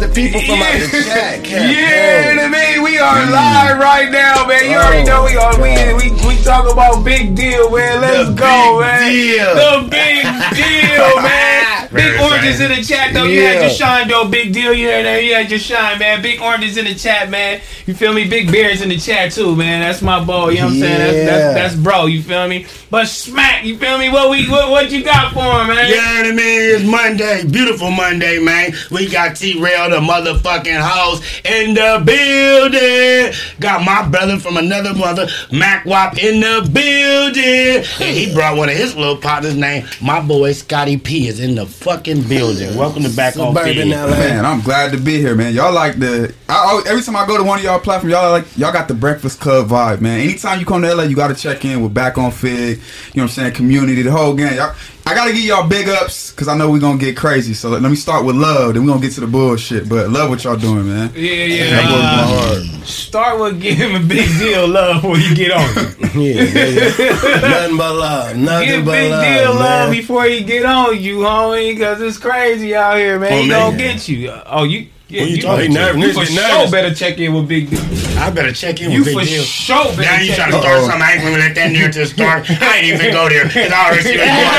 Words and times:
The 0.00 0.08
people 0.08 0.40
from 0.42 0.62
out 0.62 0.78
the 0.80 1.02
chat. 1.04 1.46
Yeah, 1.46 2.40
I 2.44 2.48
mean, 2.48 2.82
we 2.82 2.98
are 2.98 3.16
mm. 3.16 3.30
live 3.30 3.78
right 3.78 4.10
now, 4.10 4.46
man. 4.46 4.64
You 4.70 4.76
already 4.76 5.02
oh 5.02 5.12
know 5.12 5.24
we 5.24 5.36
are. 5.36 5.54
We, 5.60 5.72
we 5.94 6.06
we 6.26 6.42
talk 6.42 6.70
about 6.70 7.04
big 7.04 7.34
deal, 7.34 7.70
man. 7.70 8.00
Let's 8.00 8.30
The 8.30 8.34
go, 8.34 8.80
man. 8.80 9.10
deal. 9.10 9.54
The 9.54 9.88
big 9.90 10.22
deal, 10.56 11.22
man. 11.22 11.63
Big 11.94 12.02
Very 12.02 12.18
oranges 12.18 12.60
in 12.60 12.70
the 12.72 12.82
chat 12.82 13.14
though. 13.14 13.24
You 13.24 13.42
had 13.42 13.62
your 13.62 13.70
shine 13.70 14.08
though. 14.08 14.28
Big 14.28 14.52
deal. 14.52 14.74
You 14.74 14.88
had 14.88 15.04
that. 15.04 15.22
You 15.22 15.34
had 15.34 15.48
your 15.48 15.60
shine, 15.60 16.00
man. 16.00 16.22
Big 16.22 16.40
oranges 16.40 16.76
in 16.76 16.86
the 16.86 16.94
chat, 16.94 17.30
man. 17.30 17.60
You 17.86 17.94
feel 17.94 18.12
me? 18.12 18.28
Big 18.28 18.50
bears 18.50 18.82
in 18.82 18.88
the 18.88 18.96
chat 18.96 19.30
too, 19.30 19.54
man. 19.54 19.80
That's 19.80 20.02
my 20.02 20.22
boy. 20.22 20.50
You 20.50 20.58
know 20.58 20.64
what 20.64 20.72
I'm 20.72 20.80
saying? 20.80 20.98
That's, 20.98 21.30
that's 21.30 21.54
that's 21.54 21.74
bro. 21.76 22.06
You 22.06 22.22
feel 22.22 22.48
me? 22.48 22.66
But 22.90 23.06
smack. 23.06 23.64
You 23.64 23.78
feel 23.78 23.98
me? 23.98 24.08
What 24.08 24.28
we 24.28 24.48
what, 24.50 24.70
what 24.70 24.90
you 24.90 25.04
got 25.04 25.32
for 25.32 25.38
him, 25.40 25.68
man? 25.68 25.88
You 25.88 25.96
know 25.96 26.02
what 26.02 26.26
I 26.26 26.30
mean? 26.32 26.60
It's 26.74 26.84
Monday, 26.84 27.46
beautiful 27.48 27.92
Monday, 27.92 28.40
man. 28.40 28.72
We 28.90 29.08
got 29.08 29.36
T 29.36 29.62
Rail, 29.62 29.88
the 29.90 30.00
motherfucking 30.00 30.80
house, 30.80 31.20
in 31.44 31.74
the 31.74 32.02
building. 32.04 33.32
Got 33.60 33.84
my 33.84 34.08
brother 34.08 34.40
from 34.40 34.56
another 34.56 34.94
mother, 34.94 35.28
Mac 35.52 35.86
Wop, 35.86 36.18
in 36.18 36.40
the 36.40 36.68
building. 36.72 37.84
And 38.00 38.16
he 38.16 38.34
brought 38.34 38.56
one 38.56 38.68
of 38.68 38.76
his 38.76 38.96
little 38.96 39.16
partners 39.16 39.54
named 39.54 39.88
my 40.02 40.20
boy 40.20 40.52
Scotty 40.52 40.96
P 40.96 41.28
is 41.28 41.38
in 41.38 41.54
the 41.54 41.66
fucking 41.84 42.22
building. 42.26 42.74
Welcome 42.78 43.02
to 43.02 43.14
Back 43.14 43.36
on 43.36 43.54
Suburban 43.54 43.90
LA. 43.90 44.06
Man, 44.08 44.46
I'm 44.46 44.62
glad 44.62 44.92
to 44.92 44.98
be 44.98 45.18
here, 45.18 45.34
man. 45.34 45.52
Y'all 45.52 45.72
like 45.72 45.98
the. 45.98 46.34
I, 46.48 46.54
I- 46.54 46.88
every 46.88 47.02
time 47.02 47.14
I 47.14 47.26
go 47.26 47.36
to 47.36 47.44
one 47.44 47.58
of 47.58 47.64
y'all 47.64 47.78
platforms, 47.78 48.10
y'all 48.12 48.30
like 48.30 48.46
y'all 48.56 48.72
got 48.72 48.88
the 48.88 48.94
Breakfast 48.94 49.38
Club 49.38 49.68
vibe, 49.68 50.00
man. 50.00 50.20
Anytime 50.20 50.58
you 50.58 50.64
come 50.66 50.80
to 50.80 50.94
LA, 50.94 51.02
you 51.04 51.14
got 51.14 51.28
to 51.28 51.34
check 51.34 51.62
in 51.66 51.82
with 51.82 51.92
Back 51.92 52.16
on 52.16 52.30
Figg. 52.30 52.78
You 52.78 52.82
know 52.82 52.82
what 53.14 53.22
I'm 53.24 53.28
saying? 53.28 53.52
Community, 53.52 54.00
the 54.00 54.10
whole 54.10 54.34
gang. 54.34 54.56
Y'all, 54.56 54.74
I 55.06 55.14
gotta 55.14 55.32
give 55.32 55.44
y'all 55.44 55.68
big 55.68 55.86
ups 55.86 56.30
because 56.30 56.48
I 56.48 56.56
know 56.56 56.70
we're 56.70 56.80
gonna 56.80 56.98
get 56.98 57.14
crazy. 57.14 57.52
So 57.52 57.68
let, 57.68 57.82
let 57.82 57.90
me 57.90 57.96
start 57.96 58.24
with 58.24 58.36
love, 58.36 58.72
then 58.72 58.84
we're 58.84 58.92
gonna 58.92 59.02
get 59.02 59.12
to 59.12 59.20
the 59.20 59.26
bullshit. 59.26 59.86
But 59.86 60.08
love 60.08 60.30
what 60.30 60.42
y'all 60.44 60.56
doing, 60.56 60.88
man. 60.88 61.12
Yeah, 61.14 61.44
yeah. 61.44 61.80
Uh. 61.84 62.62
Start 62.84 63.38
with 63.38 63.60
giving 63.60 63.96
a 63.96 64.00
big 64.00 64.26
deal 64.38 64.66
love 64.66 65.02
before 65.02 65.18
you 65.18 65.34
get 65.34 65.52
on. 65.52 65.94
Yeah, 66.14 66.42
yeah, 66.44 66.66
yeah. 66.66 67.40
Nothing 67.40 67.76
but 67.76 67.96
love. 67.96 68.36
Nothing 68.36 68.38
but 68.38 68.46
love. 68.46 68.66
Give 68.66 68.84
but 68.84 68.92
big 68.92 69.10
love. 69.10 69.24
deal 69.24 69.54
man. 69.54 69.58
love 69.58 69.90
before 69.90 70.26
you 70.28 70.44
get 70.44 70.64
on 70.64 71.00
you, 71.00 71.18
homie, 71.18 71.74
because 71.74 72.00
it's 72.00 72.18
crazy 72.18 72.72
out 72.72 72.96
here, 72.98 73.18
man. 73.18 73.32
Oh, 73.32 73.42
he 73.42 73.48
man. 73.48 73.60
gonna 73.60 73.76
get 73.76 74.08
you. 74.08 74.30
Oh, 74.46 74.62
you. 74.62 74.86
Yeah, 75.14 75.22
Who 75.22 75.28
you 75.30 75.36
you, 75.36 75.42
talking 75.42 75.70
you, 75.70 75.78
to? 75.78 75.94
Nervous, 75.94 76.18
for 76.18 76.26
sure 76.26 76.70
better 76.70 76.92
check 76.92 77.18
in 77.22 77.32
with 77.34 77.46
Big 77.46 77.70
Deal. 77.70 77.78
I 78.18 78.30
better 78.34 78.50
check 78.52 78.80
in 78.82 78.90
You 78.90 78.98
with 78.98 79.14
Big 79.14 79.18
for 79.18 79.24
Deal. 79.24 79.42
sure 79.46 79.84
better 79.94 80.02
Now 80.02 80.18
you 80.18 80.34
check 80.34 80.50
trying 80.50 80.50
to 80.50 80.56
in. 80.58 80.62
start 80.62 80.80
something. 80.90 81.02
I 81.02 81.12
ain't 81.14 81.22
gonna 81.22 81.38
let 81.38 81.54
that 81.54 81.70
narrative 81.70 82.08
start. 82.10 82.50
I 82.50 82.82
ain't 82.82 82.86
even 82.90 83.12
go 83.14 83.28
there. 83.30 83.46
Cause 83.46 83.70
I 83.70 83.78
already 83.94 84.02
see 84.02 84.18
what's 84.18 84.34
going 84.34 84.58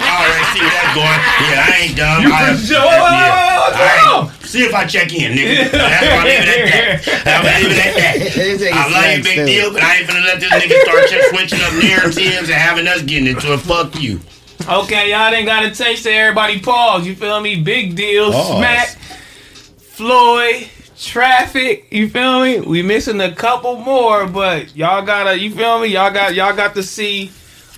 I 0.00 0.16
already 0.16 0.46
see 0.56 0.62
where 0.64 0.72
that's 0.72 0.94
going. 0.96 1.20
Yeah, 1.44 1.60
I 1.60 1.72
ain't 1.76 1.92
dumb. 1.96 2.22
You 2.24 2.32
I, 2.32 2.56
for 2.56 2.56
sure- 2.56 2.88
what's 2.88 3.76
I 3.76 3.84
going 3.84 4.00
on? 4.16 4.24
ain't- 4.32 4.46
See 4.48 4.62
if 4.64 4.72
I 4.72 4.86
check 4.86 5.12
in, 5.12 5.36
nigga. 5.36 5.68
That's 5.68 6.06
why 6.08 6.16
I'm 6.16 6.24
leaving 6.24 6.48
it 6.48 6.72
at 6.72 7.04
that. 7.04 7.36
I'm 7.36 7.44
leaving 7.44 7.76
it 7.76 7.84
at 7.84 7.94
that. 8.00 8.72
I 8.80 8.84
love 8.88 9.18
you, 9.18 9.22
big 9.28 9.44
deal, 9.44 9.72
but 9.74 9.82
I 9.82 9.96
ain't 10.00 10.06
gonna 10.08 10.20
let 10.24 10.40
this 10.40 10.48
nigga 10.56 10.76
start 10.88 11.04
switching 11.36 11.60
up 11.60 11.74
narratives 11.84 12.48
and 12.48 12.56
having 12.56 12.86
us 12.88 13.02
getting 13.02 13.26
into 13.28 13.52
it. 13.52 13.58
Fuck 13.60 14.00
you. 14.00 14.20
Okay, 14.66 15.10
y'all 15.10 15.30
didn't 15.30 15.46
got 15.46 15.64
a 15.66 15.70
taste 15.70 16.06
of 16.06 16.12
everybody. 16.12 16.60
Pause. 16.60 17.06
You 17.06 17.14
feel 17.14 17.40
me? 17.40 17.60
Big 17.60 17.94
deal. 17.94 18.32
Pause. 18.32 18.56
Smack. 18.58 18.96
Floyd. 19.96 20.68
Traffic. 20.98 21.86
You 21.90 22.10
feel 22.10 22.42
me? 22.42 22.60
We 22.60 22.82
missing 22.82 23.18
a 23.22 23.34
couple 23.34 23.76
more, 23.76 24.26
but 24.26 24.76
y'all 24.76 25.04
gotta. 25.04 25.38
You 25.38 25.50
feel 25.50 25.80
me? 25.80 25.88
Y'all 25.88 26.12
got. 26.12 26.34
Y'all 26.34 26.54
got 26.54 26.74
to 26.74 26.82
see 26.82 27.30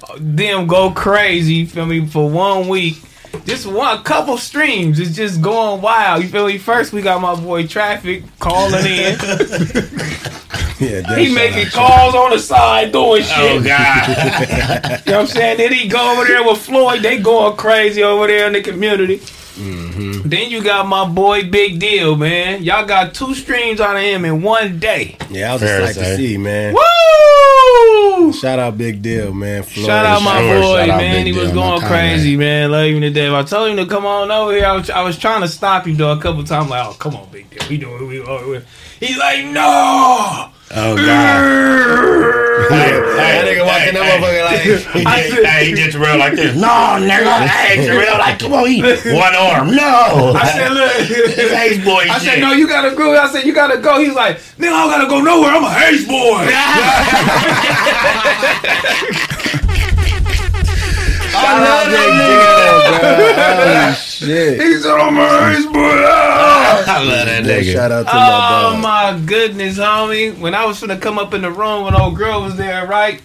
uh, 0.02 0.16
them 0.18 0.66
go 0.66 0.90
crazy. 0.90 1.54
You 1.54 1.66
feel 1.68 1.86
me? 1.86 2.06
For 2.06 2.28
one 2.28 2.66
week. 2.66 2.96
Just 3.44 3.66
one 3.66 4.02
couple 4.02 4.36
streams 4.36 4.98
is 4.98 5.14
just 5.14 5.40
going 5.40 5.80
wild. 5.80 6.22
You 6.22 6.28
feel 6.28 6.46
me? 6.46 6.58
First 6.58 6.92
we 6.92 7.02
got 7.02 7.20
my 7.20 7.36
boy 7.36 7.68
Traffic 7.68 8.24
calling 8.40 8.84
in. 8.84 9.16
Yeah, 10.80 11.16
he 11.16 11.34
making 11.34 11.70
calls 11.70 12.14
on 12.14 12.30
the 12.30 12.38
side 12.38 12.92
doing 12.92 13.22
oh, 13.24 13.26
shit. 13.26 13.60
Oh 13.60 13.64
God. 13.64 14.08
You 15.06 15.12
know 15.12 15.18
what 15.18 15.20
I'm 15.22 15.26
saying? 15.26 15.56
Then 15.58 15.72
he 15.72 15.88
go 15.88 16.12
over 16.12 16.24
there 16.24 16.44
with 16.44 16.58
Floyd. 16.58 17.02
They 17.02 17.18
going 17.18 17.56
crazy 17.56 18.04
over 18.04 18.28
there 18.28 18.46
in 18.46 18.52
the 18.52 18.62
community. 18.62 19.20
Mm-hmm. 19.58 20.28
Then 20.28 20.50
you 20.50 20.62
got 20.62 20.86
my 20.86 21.06
boy 21.08 21.48
Big 21.50 21.80
Deal, 21.80 22.14
man. 22.16 22.62
Y'all 22.62 22.86
got 22.86 23.12
two 23.14 23.34
streams 23.34 23.80
out 23.80 23.96
of 23.96 24.02
him 24.02 24.24
in 24.24 24.40
one 24.42 24.78
day. 24.78 25.16
Yeah, 25.30 25.50
I 25.50 25.52
was 25.54 25.62
Fair 25.62 25.80
just 25.80 25.94
to 25.94 26.00
like 26.00 26.10
to 26.10 26.16
see, 26.16 26.38
man. 26.38 26.74
Woo! 26.74 28.32
Shout 28.32 28.58
out 28.58 28.78
Big 28.78 29.02
Deal, 29.02 29.32
man. 29.34 29.62
Floyd. 29.64 29.86
Shout 29.86 30.06
out 30.06 30.22
my 30.22 30.40
Sure, 30.40 30.60
boy, 30.60 30.78
shout 30.78 30.90
out 30.90 30.96
man. 30.98 31.24
Big 31.24 31.34
He 31.34 31.38
was 31.40 31.48
Deal, 31.50 31.54
no 31.56 31.60
going 31.62 31.80
comment. 31.80 31.88
crazy, 31.90 32.36
man. 32.36 32.70
Love 32.70 32.86
him 32.86 33.00
to 33.00 33.10
death. 33.10 33.32
I 33.32 33.42
told 33.42 33.70
him 33.70 33.76
to 33.78 33.86
come 33.86 34.06
on 34.06 34.30
over 34.30 34.52
here. 34.52 34.64
I 34.66 34.72
was, 34.72 34.90
I 34.90 35.02
was 35.02 35.18
trying 35.18 35.40
to 35.42 35.48
stop 35.48 35.86
him 35.86 35.96
though 35.96 36.12
a 36.12 36.20
couple 36.20 36.44
times. 36.44 36.70
Like, 36.70 36.86
oh, 36.86 36.92
come 36.94 37.16
on, 37.16 37.28
Big 37.30 37.50
Deal. 37.50 37.62
We 37.68 37.78
doing 37.78 38.06
we, 38.06 38.20
oh, 38.20 38.48
we. 38.50 38.60
He's 39.06 39.18
like, 39.18 39.44
no. 39.46 40.50
Oh 40.74 40.96
God. 40.96 42.44
Hey, 42.68 42.90
That 43.00 43.46
nigga 43.48 43.64
walking 43.64 43.94
that 43.94 44.04
motherfucker 44.04 44.44
like. 44.44 44.60
I 45.06 45.20
Hey, 45.20 45.30
said- 45.30 45.44
hey, 45.46 45.64
he 45.68 45.72
did 45.74 45.90
Terrell 45.92 46.18
like 46.18 46.34
this. 46.34 46.54
No, 46.54 46.68
nigga. 47.00 47.46
Hey, 47.48 47.86
Terrell, 47.86 48.18
like, 48.18 48.38
come 48.38 48.52
on, 48.52 48.66
he 48.68 48.82
one 48.82 49.34
arm. 49.34 49.74
No. 49.74 50.34
I 50.36 50.52
said, 50.52 50.72
look. 50.72 50.92
It's 50.98 51.52
Ace 51.52 51.82
Boy 51.82 52.04
I 52.10 52.18
shit. 52.18 52.28
said, 52.34 52.40
no, 52.40 52.52
you 52.52 52.68
gotta 52.68 52.94
go. 52.94 53.16
I 53.16 53.28
said, 53.30 53.44
you 53.46 53.54
gotta 53.54 53.78
go. 53.80 53.98
He's 54.00 54.12
like, 54.12 54.36
nigga, 54.60 54.68
I 54.74 54.84
don't 54.84 54.90
gotta 54.90 55.08
go 55.08 55.20
nowhere. 55.22 55.50
I'm 55.52 55.64
a 55.64 55.70
Hayes 55.72 56.04
boy. 56.06 56.44
Shout 61.40 61.62
out 61.62 61.86
Big 61.86 62.10
Deal, 62.18 62.98
bro. 62.98 63.44
Holy 63.54 63.94
shit. 63.94 64.60
he 64.60 64.74
said, 64.76 64.90
I'm 64.94 65.16
a 65.16 65.72
boy. 65.72 65.78
Ah. 66.10 66.98
I 66.98 67.04
love 67.04 67.26
that 67.26 67.44
nigga. 67.44 67.72
shout 67.72 67.92
out 67.92 68.06
to 68.06 68.10
Oh 68.12 68.76
my 68.76 69.12
dog. 69.12 69.20
my 69.20 69.26
goodness, 69.26 69.78
homie. 69.78 70.38
When 70.38 70.54
I 70.54 70.64
was 70.64 70.80
finna 70.80 71.00
come 71.00 71.18
up 71.18 71.34
in 71.34 71.42
the 71.42 71.50
room 71.50 71.84
when 71.84 71.94
old 71.94 72.16
girl 72.16 72.42
was 72.42 72.56
there, 72.56 72.86
right? 72.86 73.22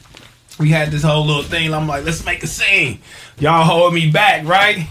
We 0.60 0.70
had 0.70 0.92
this 0.92 1.04
whole 1.04 1.26
little 1.26 1.44
thing. 1.44 1.74
I'm 1.74 1.88
like, 1.88 2.06
let's 2.06 2.24
make 2.26 2.44
a 2.44 2.48
scene. 2.48 3.00
Y'all 3.40 3.64
hold 3.64 3.94
me 3.94 4.12
back, 4.12 4.46
right? 4.46 4.88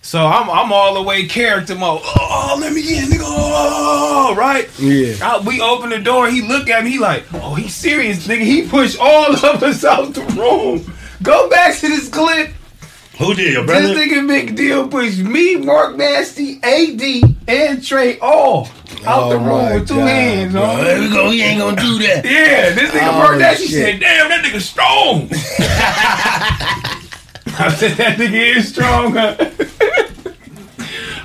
So 0.00 0.24
I'm 0.24 0.48
I'm 0.48 0.72
all 0.72 0.94
the 0.94 1.02
way 1.02 1.26
character 1.26 1.74
mode. 1.74 2.00
Oh, 2.02 2.56
let 2.58 2.72
me 2.72 2.80
in, 2.98 3.04
nigga. 3.04 3.20
Oh, 3.22 4.34
right? 4.38 4.66
Yeah. 4.78 5.16
I- 5.22 5.40
we 5.46 5.60
open 5.60 5.90
the 5.90 5.98
door. 5.98 6.28
He 6.28 6.40
look 6.40 6.70
at 6.70 6.82
me 6.84 6.92
he 6.92 6.98
like, 6.98 7.24
oh, 7.34 7.54
he's 7.54 7.74
serious, 7.74 8.26
nigga. 8.26 8.40
He 8.44 8.66
pushed 8.66 8.98
all 8.98 9.32
of 9.44 9.62
us 9.62 9.84
out 9.84 10.14
the 10.14 10.22
room. 10.22 10.94
Go 11.22 11.48
back 11.50 11.76
to 11.78 11.88
this 11.88 12.08
clip. 12.08 12.52
Who 13.18 13.34
did 13.34 13.52
your 13.52 13.66
This 13.66 13.98
nigga 13.98 14.28
Big 14.28 14.54
Deal 14.54 14.86
pushed 14.86 15.18
me, 15.18 15.56
Mark 15.56 15.96
Nasty, 15.96 16.60
AD, 16.62 17.02
and 17.48 17.84
Trey 17.84 18.16
all 18.20 18.68
out 19.04 19.24
Oh 19.24 19.30
the 19.30 19.38
room 19.38 19.74
with 19.74 19.88
two 19.88 19.96
God, 19.96 20.06
hands. 20.08 20.52
bro. 20.52 20.62
homie. 20.62 20.84
There 20.84 21.00
we 21.00 21.08
go. 21.10 21.30
He 21.30 21.42
ain't 21.42 21.58
gonna 21.60 21.76
do 21.80 21.98
that. 21.98 22.24
Yeah, 22.24 22.70
this 22.70 22.90
nigga 22.92 23.08
Oh, 23.08 23.12
Mark 23.18 23.38
Nasty 23.38 23.66
shit. 23.66 23.72
said, 23.72 24.00
damn, 24.00 24.28
that 24.28 24.44
nigga 24.44 24.60
strong. 24.60 25.28
I 27.60 27.74
said, 27.74 27.96
that 27.96 28.18
nigga 28.18 28.56
is 28.56 28.68
strong. 28.68 29.16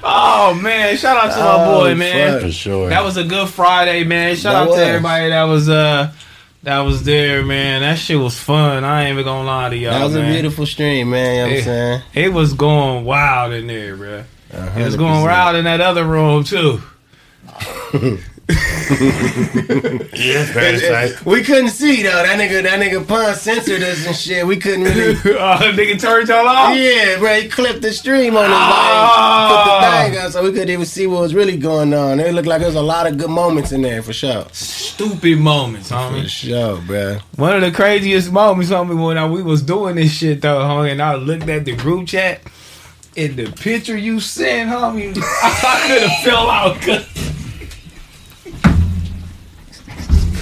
oh, 0.04 0.60
man. 0.62 0.98
Shout 0.98 1.18
out 1.18 1.34
to 1.34 1.40
my 1.40 1.66
Oh, 1.66 1.80
boy, 1.82 1.96
man. 1.96 2.42
For 2.42 2.52
sure. 2.52 2.90
That 2.90 3.04
was 3.04 3.18
a 3.18 3.24
good 3.24 3.50
Friday, 3.50 4.04
man. 4.04 4.36
Shout 4.36 4.54
That 4.54 4.62
out 4.64 4.68
was. 4.70 4.78
to 4.78 4.86
everybody 4.86 5.30
that 5.30 5.44
was 5.44 5.70
uh 5.70 6.12
that 6.64 6.80
was 6.80 7.04
there, 7.04 7.44
man. 7.44 7.82
That 7.82 8.00
shit 8.00 8.18
was 8.18 8.40
fun. 8.40 8.84
I 8.84 9.04
ain't 9.04 9.14
even 9.14 9.26
gonna 9.26 9.46
lie 9.46 9.70
to 9.70 9.78
y'all. 9.78 9.92
That 9.92 10.06
was 10.06 10.14
man. 10.16 10.30
a 10.30 10.34
beautiful 10.34 10.66
stream, 10.66 11.10
man. 11.10 11.36
You 11.36 11.42
know 11.42 11.50
what 11.50 11.58
I'm 11.58 11.64
saying? 11.64 12.02
It 12.14 12.34
was 12.34 12.54
going 12.54 13.06
wild 13.06 13.54
in 13.54 13.68
there, 13.68 13.96
bro. 13.96 14.24
Uh-huh. 14.54 14.80
It 14.80 14.86
was 14.86 14.96
going 14.96 15.24
wild 15.24 15.56
in 15.56 15.66
that 15.66 15.82
other 15.82 16.06
room 16.06 16.44
too. 16.44 16.82
Yeah, 20.14 20.44
very 20.54 20.78
sight. 20.80 21.14
Uh, 21.14 21.30
we 21.30 21.42
couldn't 21.44 21.70
see 21.70 22.04
though. 22.04 22.12
That 22.12 22.40
nigga, 22.40 22.64
that 22.64 22.80
nigga 22.80 23.06
pun 23.08 23.34
censored 23.36 23.82
us 23.82 24.06
and 24.06 24.16
shit. 24.16 24.46
We 24.46 24.58
couldn't 24.58 24.84
really. 24.84 25.14
oh, 25.26 25.58
nigga 25.74 26.00
turned 26.00 26.28
y'all 26.30 26.48
off. 26.48 26.76
yeah, 26.78 27.18
bro. 27.18 27.42
He 27.42 27.50
clipped 27.50 27.82
the 27.82 27.92
stream 27.92 28.36
on 28.36 28.44
his 28.46 28.54
Oh. 28.54 28.60
line, 28.60 29.50
put 29.50 29.64
the 29.66 29.88
oh. 29.88 30.12
thing 30.14 30.26
on, 30.26 30.32
so 30.32 30.44
we 30.44 30.52
couldn't 30.52 30.70
even 30.70 30.86
see 30.86 31.08
what 31.08 31.22
was 31.22 31.34
really 31.34 31.58
going 31.58 31.94
on. 31.94 32.20
It 32.20 32.34
looked 32.34 32.48
like 32.48 32.60
there 32.60 32.68
was 32.68 32.76
a 32.76 32.82
lot 32.82 33.08
of 33.08 33.18
good 33.18 33.30
moments 33.30 33.72
in 33.72 33.82
there 33.82 34.02
for 34.04 34.14
sure. 34.14 34.46
Stupid 34.52 35.40
moments, 35.40 35.90
homie. 35.92 36.24
For 36.24 36.30
sure, 36.30 36.82
bro. 36.82 37.18
One 37.36 37.56
of 37.56 37.62
the 37.62 37.72
craziest 37.72 38.32
moments, 38.32 38.70
homie, 38.72 39.02
when 39.06 39.18
I, 39.18 39.28
we 39.28 39.42
was 39.42 39.62
doing 39.62 39.96
this 39.96 40.12
shit 40.14 40.42
though, 40.42 40.60
homie, 40.60 40.92
and 40.92 41.02
I 41.02 41.16
looked 41.16 41.50
at 41.50 41.66
the 41.66 41.76
group 41.76 42.08
chat. 42.08 42.42
In 43.16 43.36
the 43.36 43.52
picture 43.52 43.96
you 43.96 44.20
sent, 44.20 44.72
homie, 44.72 45.16
I 45.44 45.84
could 45.88 46.02
have 46.02 46.24
fell 46.24 46.50
out. 46.50 46.78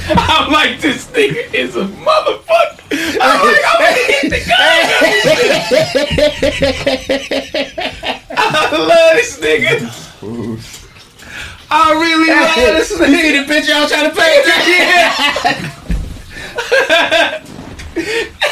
I'm 0.10 0.52
like, 0.52 0.80
this 0.82 1.06
nigga 1.08 1.54
is 1.54 1.76
a 1.76 1.86
motherfucker. 1.86 2.80
I'm 3.22 3.40
like, 3.46 3.64
I'm 3.68 3.80
gonna 3.80 3.94
hit 3.94 4.30
the 4.30 4.40
guy. 4.48 4.82
I 8.38 8.40
love 8.78 9.16
this 9.16 9.40
nigga. 9.40 9.78
I 11.74 11.92
really 11.94 12.30
love 12.30 12.56
this 12.78 12.90
You 12.92 12.98
see 12.98 13.04
nigga. 13.06 13.46
the 13.48 13.54
picture 13.54 13.74
I 13.74 13.76
was 13.82 13.92
trying 13.92 14.10
to 14.10 14.16
paint? 14.16 14.46
Yeah. 17.14 17.44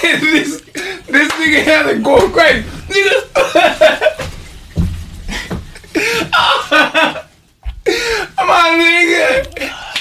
And 0.04 0.22
this 0.22 0.62
this 1.08 1.32
nigga 1.32 1.64
had 1.64 1.84
to 1.92 1.96
go 2.00 2.30
crazy. 2.30 2.64
Nigga. 2.90 3.20
My 8.38 8.66
nigga, 8.80 9.26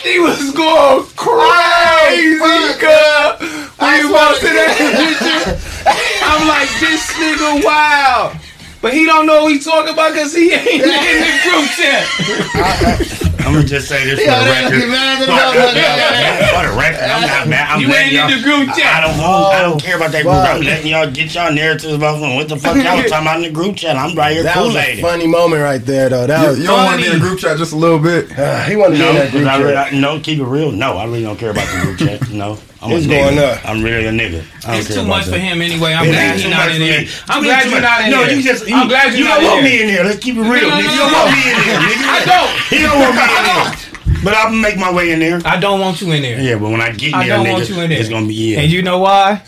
he 0.08 0.18
was 0.18 0.52
going 0.52 1.04
crazy, 1.16 2.38
cuz. 2.80 3.68
When 3.78 4.00
you 4.00 4.08
posted 4.08 4.56
that 4.56 4.74
picture, 4.76 5.52
I'm 6.24 6.48
like, 6.48 6.68
this 6.80 7.12
nigga 7.12 7.64
wild. 7.64 8.36
But 8.80 8.94
he 8.94 9.04
don't 9.04 9.26
know 9.26 9.44
what 9.44 9.52
he 9.52 9.58
talking 9.58 9.92
about 9.92 10.12
because 10.12 10.34
he 10.34 10.52
ain't 10.52 10.66
in 10.68 10.80
the 10.80 11.32
group 11.44 11.68
chat. 11.76 13.34
I'm 13.48 13.54
gonna 13.54 13.64
just 13.66 13.88
say 13.88 14.04
this 14.04 14.20
for 14.20 14.26
Yo, 14.28 14.44
the 14.44 14.50
record. 14.50 14.78
get 14.78 14.88
mad 14.92 15.22
at 15.22 15.24
For 15.24 15.32
the 15.32 15.32
the- 15.32 15.80
motherfucker. 15.80 16.48
for 16.52 16.62
the 16.68 16.78
record, 16.78 17.04
I'm 17.08 17.22
not 17.22 17.48
mad. 17.48 17.68
I'm 17.70 17.80
You 17.80 17.88
letting 17.88 18.02
ain't 18.04 18.12
in 18.12 18.18
y'all- 18.18 18.36
the 18.36 18.42
group 18.44 18.76
chat. 18.76 18.94
I 18.94 19.00
don't 19.08 19.16
want. 19.18 19.54
I 19.56 19.62
don't 19.62 19.80
care 19.82 19.96
about 19.96 20.12
that 20.12 20.22
group. 20.22 20.34
Wow. 20.34 20.54
I'm 20.54 20.60
letting 20.62 20.86
y'all 20.86 21.10
get 21.10 21.34
y'all 21.34 21.52
narratives 21.52 21.94
about 21.94 22.20
what 22.20 22.48
the 22.48 22.56
fuck 22.56 22.76
y'all 22.76 22.96
was 23.00 23.10
talking 23.10 23.26
about 23.26 23.36
in 23.38 23.42
the 23.44 23.50
group 23.50 23.76
chat. 23.76 23.96
I'm 23.96 24.14
right 24.14 24.34
here, 24.34 24.42
That 24.42 24.54
cool 24.54 24.66
was 24.66 24.76
a 24.76 25.00
funny 25.00 25.26
moment 25.26 25.62
right 25.62 25.84
there, 25.84 26.08
though. 26.10 26.26
That 26.26 26.42
You, 26.42 26.48
was 26.48 26.58
you 26.60 26.66
don't 26.66 26.84
want 26.84 27.00
to 27.00 27.02
be 27.02 27.06
in 27.06 27.08
a 27.08 27.18
funny. 27.18 27.28
group 27.28 27.40
chat 27.40 27.56
just 27.56 27.72
a 27.72 27.76
little 27.76 27.98
bit. 27.98 28.38
Uh, 28.38 28.62
he 28.68 28.76
wanted 28.76 28.98
to 28.98 29.02
be 29.02 29.08
in 29.08 29.14
that 29.16 29.22
'cause 29.22 29.30
group 29.32 29.46
I 29.48 29.56
really, 29.58 29.72
chat. 29.74 29.92
I, 29.94 29.98
no, 29.98 30.20
keep 30.20 30.38
it 30.38 30.44
real. 30.44 30.70
No, 30.72 30.98
I 30.98 31.04
really 31.04 31.22
don't 31.22 31.38
care 31.38 31.50
about 31.50 31.66
the 31.68 31.80
group 31.80 31.98
chat. 31.98 32.28
No, 32.30 32.58
I'm 32.82 32.92
It's 32.92 33.06
going 33.06 33.34
nigga. 33.36 33.56
up. 33.56 33.64
I'm 33.68 33.82
really 33.82 34.06
a 34.06 34.12
nigga. 34.12 34.44
It's 34.68 34.92
too 34.94 35.02
much 35.02 35.24
that. 35.26 35.32
for 35.32 35.38
him 35.40 35.62
anyway. 35.62 35.94
I'm 35.94 36.04
It 36.06 36.12
glad 36.12 36.30
ain't 36.36 36.40
he's 36.44 36.50
not 36.52 36.68
in 36.68 36.76
for 36.76 36.84
there. 36.84 37.04
I'm 37.32 37.42
glad 37.42 37.64
you're 37.70 37.80
not 37.80 37.98
much. 37.98 38.04
in 38.04 38.10
no, 38.12 38.20
there. 38.26 38.34
you 38.36 38.42
just. 38.42 38.68
You, 38.68 38.76
I'm 38.76 38.86
glad 38.88 39.10
you're 39.16 39.18
you 39.18 39.24
not 39.24 39.40
don't 39.40 39.50
want 39.50 39.62
there. 39.64 39.72
me 39.72 39.82
in 39.82 39.86
there. 39.88 40.04
Let's 40.04 40.20
keep 40.20 40.36
it 40.36 40.44
real. 40.44 40.68
No, 40.68 40.68
no, 40.68 40.76
no, 40.76 40.78
you 40.78 40.92
don't 40.92 41.08
no. 41.12 41.18
want 41.18 41.32
me 41.32 41.42
in 41.48 41.56
there. 41.56 41.80
Nigga. 41.88 42.06
I 42.06 42.20
don't. 42.28 42.50
He 42.68 42.78
don't 42.84 42.98
want 43.00 43.14
me 43.16 43.22
in 43.24 43.37
there. 43.44 44.22
But 44.24 44.34
I'll 44.34 44.50
make 44.52 44.76
my 44.78 44.92
way 44.92 45.12
in 45.12 45.20
there. 45.20 45.40
I 45.44 45.58
don't 45.60 45.80
want 45.80 46.00
you 46.00 46.10
in 46.12 46.22
there. 46.22 46.40
Yeah, 46.40 46.58
but 46.58 46.70
when 46.70 46.80
I 46.80 46.90
get 46.92 47.08
in 47.10 47.14
I 47.14 47.26
there, 47.28 47.36
don't 47.36 47.46
nigga, 47.46 47.52
want 47.52 47.68
you 47.68 47.80
in 47.80 47.90
there. 47.90 48.00
it's 48.00 48.08
gonna 48.08 48.26
be 48.26 48.34
yeah. 48.34 48.60
And 48.60 48.70
you 48.72 48.82
know 48.82 48.98
why? 48.98 49.42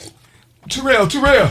Terrell, 0.69 1.07
Terrell. 1.09 1.51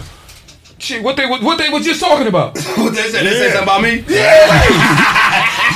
Shit, 0.77 1.03
what 1.03 1.17
they 1.17 1.25
what 1.27 1.57
they 1.57 1.67
was 1.69 1.83
just 1.85 1.99
talking 1.99 2.27
about? 2.27 2.57
What 2.77 2.95
they 2.95 3.09
said? 3.09 3.25
They 3.25 3.31
said 3.33 3.51
something 3.51 3.63
about 3.63 3.81
me? 3.81 3.99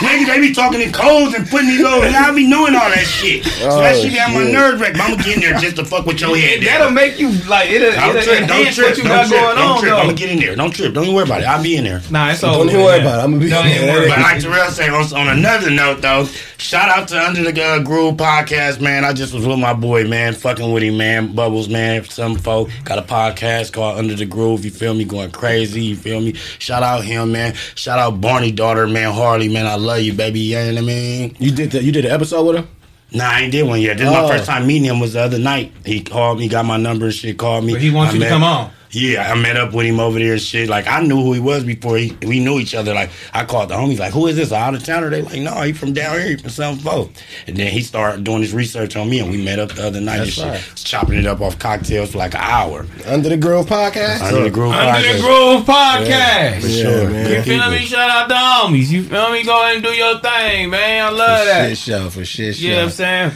Niggas, 0.03 0.25
they 0.27 0.39
be 0.41 0.53
talking 0.53 0.81
in 0.81 0.91
codes 0.91 1.33
and 1.35 1.47
putting 1.47 1.67
these 1.67 1.81
little. 1.81 2.01
And 2.03 2.15
I 2.15 2.33
be 2.33 2.47
knowing 2.47 2.73
all 2.75 2.89
that 2.89 3.05
shit. 3.05 3.43
So 3.45 3.79
that 3.79 3.95
Oh, 3.95 4.01
shit 4.01 4.13
got 4.15 4.33
my 4.33 4.43
shit. 4.43 4.53
nerves 4.53 4.81
wrecked. 4.81 4.97
But 4.97 5.03
I'm 5.03 5.11
gonna 5.11 5.23
get 5.23 5.35
in 5.35 5.41
there 5.41 5.59
just 5.59 5.75
to 5.77 5.85
fuck 5.85 6.05
with 6.05 6.19
your 6.21 6.35
head. 6.35 6.61
That'll 6.63 6.89
make 6.91 7.19
you 7.19 7.31
like 7.47 7.69
it'll, 7.69 7.91
Don't 7.91 8.15
it'll 8.15 8.23
trip, 8.23 8.47
don't 8.47 8.73
trip, 8.73 8.87
what 8.89 8.97
you 8.97 9.03
don't 9.03 9.11
got 9.11 9.27
trip, 9.27 9.41
going 9.41 9.55
don't 9.57 9.71
on 9.71 9.79
trip. 9.81 9.93
I'm 9.93 10.05
gonna 10.07 10.13
get 10.17 10.29
in 10.31 10.39
there. 10.39 10.55
Don't 10.55 10.71
trip. 10.71 10.93
Don't 10.93 11.03
even 11.03 11.15
worry 11.15 11.25
about 11.25 11.41
it. 11.41 11.47
I'll 11.47 11.61
be 11.63 11.75
in 11.77 11.83
there. 11.83 12.01
Nah, 12.09 12.31
it's 12.31 12.43
over. 12.43 12.57
Don't 12.59 12.69
even 12.69 12.81
worry 12.83 12.99
about 13.01 13.19
it. 13.19 13.23
I'ma 13.23 13.37
be 13.39 13.49
Don't 13.49 13.65
there. 13.65 13.75
even 13.75 13.89
worry 13.93 14.07
But 14.07 14.17
about 14.19 14.31
like 14.33 14.41
Terrell 14.41 14.71
said, 14.71 14.89
on, 14.89 15.03
on 15.13 15.37
another 15.37 15.69
note 15.69 16.01
though, 16.01 16.27
shout 16.63 16.89
out 16.89 17.07
to 17.09 17.21
Under 17.21 17.51
the 17.51 17.63
uh, 17.63 17.79
Groove 17.83 18.15
podcast, 18.15 18.79
man. 18.81 19.03
I 19.03 19.13
just 19.13 19.33
was 19.33 19.45
with 19.45 19.59
my 19.59 19.73
boy, 19.73 20.05
man, 20.07 20.33
fucking 20.33 20.71
with 20.71 20.81
him, 20.83 20.97
man. 20.97 21.35
Bubbles, 21.35 21.67
man. 21.69 22.03
Some 22.05 22.37
folk 22.37 22.69
got 22.85 22.97
a 22.97 23.01
podcast 23.01 23.73
called 23.73 23.97
Under 23.99 24.15
the 24.15 24.25
Groove. 24.25 24.63
You 24.65 24.71
feel 24.71 24.93
me? 24.93 25.03
Going 25.03 25.31
crazy. 25.31 25.83
You 25.83 25.95
feel 25.95 26.21
me? 26.21 26.33
Shout 26.33 26.81
out 26.81 27.03
him, 27.03 27.33
man. 27.33 27.53
Shout 27.75 27.99
out 27.99 28.21
Barney 28.21 28.51
daughter, 28.51 28.87
man. 28.87 29.13
Harley, 29.13 29.49
man. 29.49 29.67
I 29.67 29.75
love 29.75 29.99
you, 30.01 30.13
baby. 30.13 30.39
You 30.39 30.55
know 30.57 30.67
what 30.73 30.77
I 30.77 30.81
mean? 30.81 31.35
You 31.39 31.51
did 31.51 31.71
the, 31.71 31.83
you 31.83 31.91
did 31.91 32.05
an 32.05 32.11
episode 32.11 32.43
with 32.45 32.55
him? 32.57 32.67
Nah, 33.11 33.25
I 33.29 33.41
ain't 33.41 33.51
did 33.51 33.67
one 33.67 33.79
yet. 33.79 33.97
This 33.97 34.07
is 34.07 34.13
Oh. 34.15 34.23
my 34.23 34.27
first 34.29 34.45
time 34.45 34.65
meeting 34.65 34.85
him. 34.85 34.99
Was 34.99 35.13
the 35.13 35.21
other 35.21 35.37
night. 35.37 35.71
He 35.85 36.01
called 36.01 36.39
me, 36.39 36.47
got 36.47 36.65
my 36.65 36.77
number 36.77 37.05
and 37.05 37.13
shit. 37.13 37.37
Called 37.37 37.63
me. 37.63 37.73
But 37.73 37.81
he 37.81 37.91
wants 37.91 38.13
I 38.13 38.17
you 38.17 38.23
to 38.23 38.29
come 38.29 38.43
on. 38.43 38.71
Yeah, 38.95 39.31
I 39.31 39.35
met 39.35 39.57
up 39.57 39.73
with 39.73 39.87
him 39.87 39.99
over 39.99 40.19
there 40.19 40.33
and 40.33 40.41
shit. 40.41 40.69
Like 40.69 40.85
I 40.87 41.01
knew 41.01 41.15
who 41.21 41.33
he 41.33 41.39
was 41.39 41.63
before 41.63 41.97
he 41.97 42.15
we 42.25 42.39
knew 42.39 42.59
each 42.59 42.75
other. 42.75 42.93
Like 42.93 43.09
I 43.33 43.43
called 43.43 43.69
the 43.69 43.73
homies, 43.75 43.97
like, 43.97 44.13
who 44.13 44.27
is 44.27 44.35
this? 44.35 44.51
A 44.51 44.55
out 44.55 44.75
of 44.75 44.83
towner? 44.85 45.09
They 45.09 45.23
like, 45.23 45.39
no, 45.41 45.61
he 45.63 45.73
from 45.73 45.93
down 45.93 46.19
here, 46.19 46.27
he 46.29 46.35
from 46.37 46.49
South 46.51 46.81
Folk. 46.81 47.11
And 47.47 47.57
then 47.57 47.71
he 47.71 47.81
started 47.81 48.23
doing 48.23 48.41
his 48.41 48.53
research 48.53 48.95
on 48.95 49.09
me, 49.09 49.19
and 49.19 49.31
we 49.31 49.43
met 49.43 49.57
up 49.57 49.71
the 49.71 49.87
other 49.87 49.99
night 49.99 50.19
That's 50.19 50.37
and 50.37 50.51
right. 50.51 50.61
shit, 50.61 50.75
chopping 50.77 51.17
it 51.17 51.25
up 51.25 51.41
off 51.41 51.57
cocktails 51.57 52.11
for 52.11 52.19
like 52.19 52.35
an 52.35 52.41
hour. 52.41 52.85
Under 53.07 53.29
the 53.29 53.37
Groove 53.37 53.65
podcast? 53.65 54.21
Under 54.21 54.43
the 54.43 54.51
groove 54.51 54.73
Under 54.73 55.01
the 55.01 55.07
podcast. 55.17 55.21
Groove 55.21 55.65
podcast. 55.65 56.61
For 56.61 56.67
Yeah, 56.67 56.83
sure. 56.83 57.09
man. 57.09 57.31
You 57.31 57.41
feel 57.41 57.71
me? 57.71 57.77
Shout 57.79 58.09
out 58.09 58.27
the 58.29 58.35
homies. 58.35 58.89
You 58.89 59.03
feel 59.03 59.31
me? 59.31 59.43
Go 59.43 59.59
ahead 59.63 59.75
and 59.77 59.83
do 59.83 59.89
your 59.91 60.19
thing, 60.19 60.69
man. 60.69 61.05
I 61.05 61.09
love 61.09 61.39
For 61.39 61.45
that. 61.45 61.69
shit 61.69 61.77
show, 61.79 62.09
for 62.11 62.23
shit 62.23 62.55
show. 62.55 62.61
You 62.61 62.69
know 62.71 62.77
what 62.77 62.83
I'm 62.85 62.89
saying? 62.91 63.31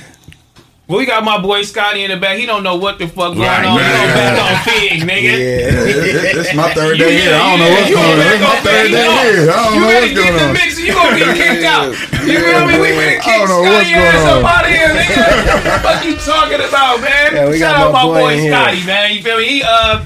Well, 0.87 0.99
we 0.99 1.05
got 1.05 1.21
my 1.25 1.37
boy 1.41 1.63
Scotty 1.63 2.05
in 2.05 2.11
the 2.11 2.15
back. 2.15 2.37
He 2.39 2.45
don't 2.45 2.63
know 2.63 2.77
what 2.77 2.97
the 2.97 3.07
fuck 3.09 3.35
going 3.35 3.39
Right, 3.43 3.65
on. 3.65 3.75
He 3.75 3.83
right, 3.83 3.91
on 3.91 4.07
right. 4.07 4.15
back 4.15 4.39
on 4.39 4.63
Figg, 4.63 5.01
nigga. 5.03 5.21
Yeah, 5.23 5.35
Yeah. 5.35 5.83
it- 5.83 6.15
it- 6.15 6.37
it's 6.37 6.53
my 6.55 6.73
third 6.73 6.97
You 6.97 7.03
day 7.03 7.19
here. 7.19 7.35
I 7.35 7.37
don't 7.43 7.59
know 7.59 7.71
what's 7.75 7.91
going 7.91 8.07
on. 8.07 8.17
back 8.17 8.31
It's 8.31 8.39
my 8.41 8.47
on 8.47 8.63
third 8.63 8.81
Figg. 8.87 8.91
day 8.95 9.03
You 9.03 9.11
here. 9.11 9.51
I 9.51 9.63
don't 9.63 9.73
You 9.75 9.79
know 9.81 9.87
ready 9.91 9.99
what's 9.99 10.07
to 10.07 10.15
get 10.15 10.31
going 10.31 10.39
in 10.39 10.47
the 10.47 10.53
mix? 10.53 10.79
You 10.79 10.93
gonna 10.93 11.17
get 11.19 11.35
kicked 11.35 11.65
out. 11.65 11.87
You 11.91 12.39
feel 12.39 12.65
me? 12.67 12.79
We 12.79 12.87
finna 12.87 13.19
kick 13.19 13.27
I 13.27 13.37
don't 13.37 13.49
know 13.49 13.61
what's 13.67 13.89
Scotty 13.89 13.93
ass 13.99 14.13
going 14.15 14.27
on. 14.37 14.45
up 14.45 14.57
out 14.57 14.63
of 14.63 14.71
here, 14.71 14.87
nigga. 14.87 15.17
What 15.27 15.63
the 15.63 15.79
fuck 15.83 16.05
you 16.05 16.15
talking 16.15 16.61
about, 16.69 17.01
man? 17.01 17.35
Yeah, 17.35 17.57
Shout 17.59 17.75
out 17.75 17.91
my 17.91 17.99
my 17.99 18.03
boy 18.07 18.13
boy 18.21 18.33
in 18.33 18.39
here. 18.39 18.51
Scotty, 18.53 18.83
man. 18.85 19.11
You 19.11 19.21
feel 19.23 19.37
me? 19.39 19.45
He 19.45 19.63
uh 19.63 19.99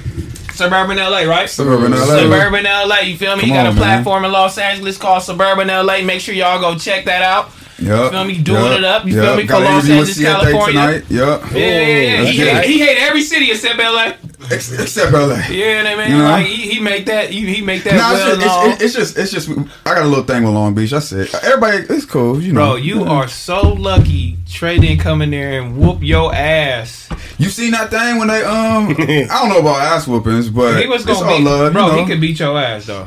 suburban 0.56 0.98
LA, 0.98 1.22
right? 1.30 1.48
Suburban 1.48 1.92
LA. 1.92 2.06
Suburban 2.08 2.64
LA, 2.66 3.00
you 3.02 3.18
feel 3.18 3.36
me? 3.36 3.42
Come 3.42 3.50
he 3.50 3.56
got 3.56 3.68
on, 3.68 3.74
a 3.74 3.74
man. 3.76 3.78
platform 3.78 4.26
in 4.26 4.32
Los 4.32 4.58
Angeles 4.58 4.98
called 4.98 5.22
Suburban 5.22 5.68
LA. 5.68 6.02
Make 6.02 6.22
sure 6.22 6.34
y'all 6.34 6.60
go 6.60 6.74
check 6.76 7.06
that 7.06 7.22
out. 7.22 7.52
Yep. 7.82 8.12
feel 8.12 8.24
me? 8.24 8.38
Doing 8.42 8.74
it 8.74 8.84
up. 8.84 9.06
You 9.06 9.14
feel 9.14 9.24
yep. 9.24 9.38
me? 9.38 9.42
For 9.44 9.48
Got 9.50 9.62
an 9.62 9.64
Los 9.66 9.74
interview 9.86 9.94
Angeles, 9.96 10.16
Siete 10.16 10.28
California. 10.28 10.74
Tonight. 10.74 11.04
Yep. 11.10 11.52
Yeah, 11.52 11.60
yeah, 11.60 11.88
yeah. 11.88 12.24
that's 12.24 12.30
He, 12.30 12.38
hate, 12.38 12.66
he 12.66 12.80
hate 12.80 12.98
every 13.00 13.22
city 13.22 13.52
except 13.52 13.80
LA. 13.80 14.14
Ex- 14.50 14.72
Except 14.72 15.12
LA. 15.14 15.36
Yeah, 15.50 15.84
they 15.84 15.96
man. 15.96 16.12
You 16.12 16.18
know? 16.18 16.24
Like 16.24 16.46
he, 16.46 16.72
he 16.72 16.80
make 16.80 17.06
that. 17.06 17.30
He, 17.30 17.54
he 17.54 17.62
make 17.62 17.84
that 17.84 17.96
Nah, 17.96 18.12
well 18.14 18.34
it's, 18.34 18.44
just, 18.44 18.68
it's, 18.68 18.84
it's 18.84 18.94
just, 18.94 19.18
it's 19.18 19.32
just. 19.32 19.70
I 19.86 19.96
got 19.96 20.04
a 20.04 20.08
little 20.08 20.24
thing 20.24 20.44
with 20.44 20.54
Long 20.54 20.74
Beach. 20.74 20.94
I 20.94 21.00
said 21.00 21.34
Everybody, 21.44 21.86
it's 21.90 22.06
cool. 22.06 22.42
You 22.42 22.54
know, 22.54 22.72
Bro, 22.72 22.76
you 22.78 23.04
are 23.04 23.28
so 23.28 23.62
lucky. 23.74 24.38
Trey 24.50 24.80
didn't 24.80 25.00
come 25.00 25.22
in 25.22 25.32
there 25.32 25.62
and 25.62 25.78
whoop 25.78 26.00
your 26.02 26.34
ass. 26.34 27.10
You 27.38 27.50
seen 27.50 27.72
that 27.72 27.90
thing 27.90 28.18
when 28.18 28.28
they 28.28 28.44
um? 28.44 28.90
I 29.00 29.28
don't 29.28 29.50
know 29.50 29.60
about 29.60 29.80
ass 29.80 30.08
whoopings, 30.08 30.50
but 30.50 30.82
He 30.82 30.88
was 30.88 31.04
it's 31.08 31.20
gonna 31.20 31.32
all 31.32 31.38
beat, 31.38 31.44
love. 31.44 31.74
bro. 31.74 31.86
you 31.86 31.92
know? 31.92 31.98
He 32.00 32.06
could 32.12 32.22
beat 32.22 32.40
your 32.40 32.60
ass 32.60 32.86
though. 32.86 33.06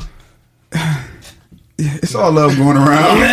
It's 1.76 2.14
all 2.14 2.31
love 2.31 2.57
going 2.57 2.76
around. 2.76 3.19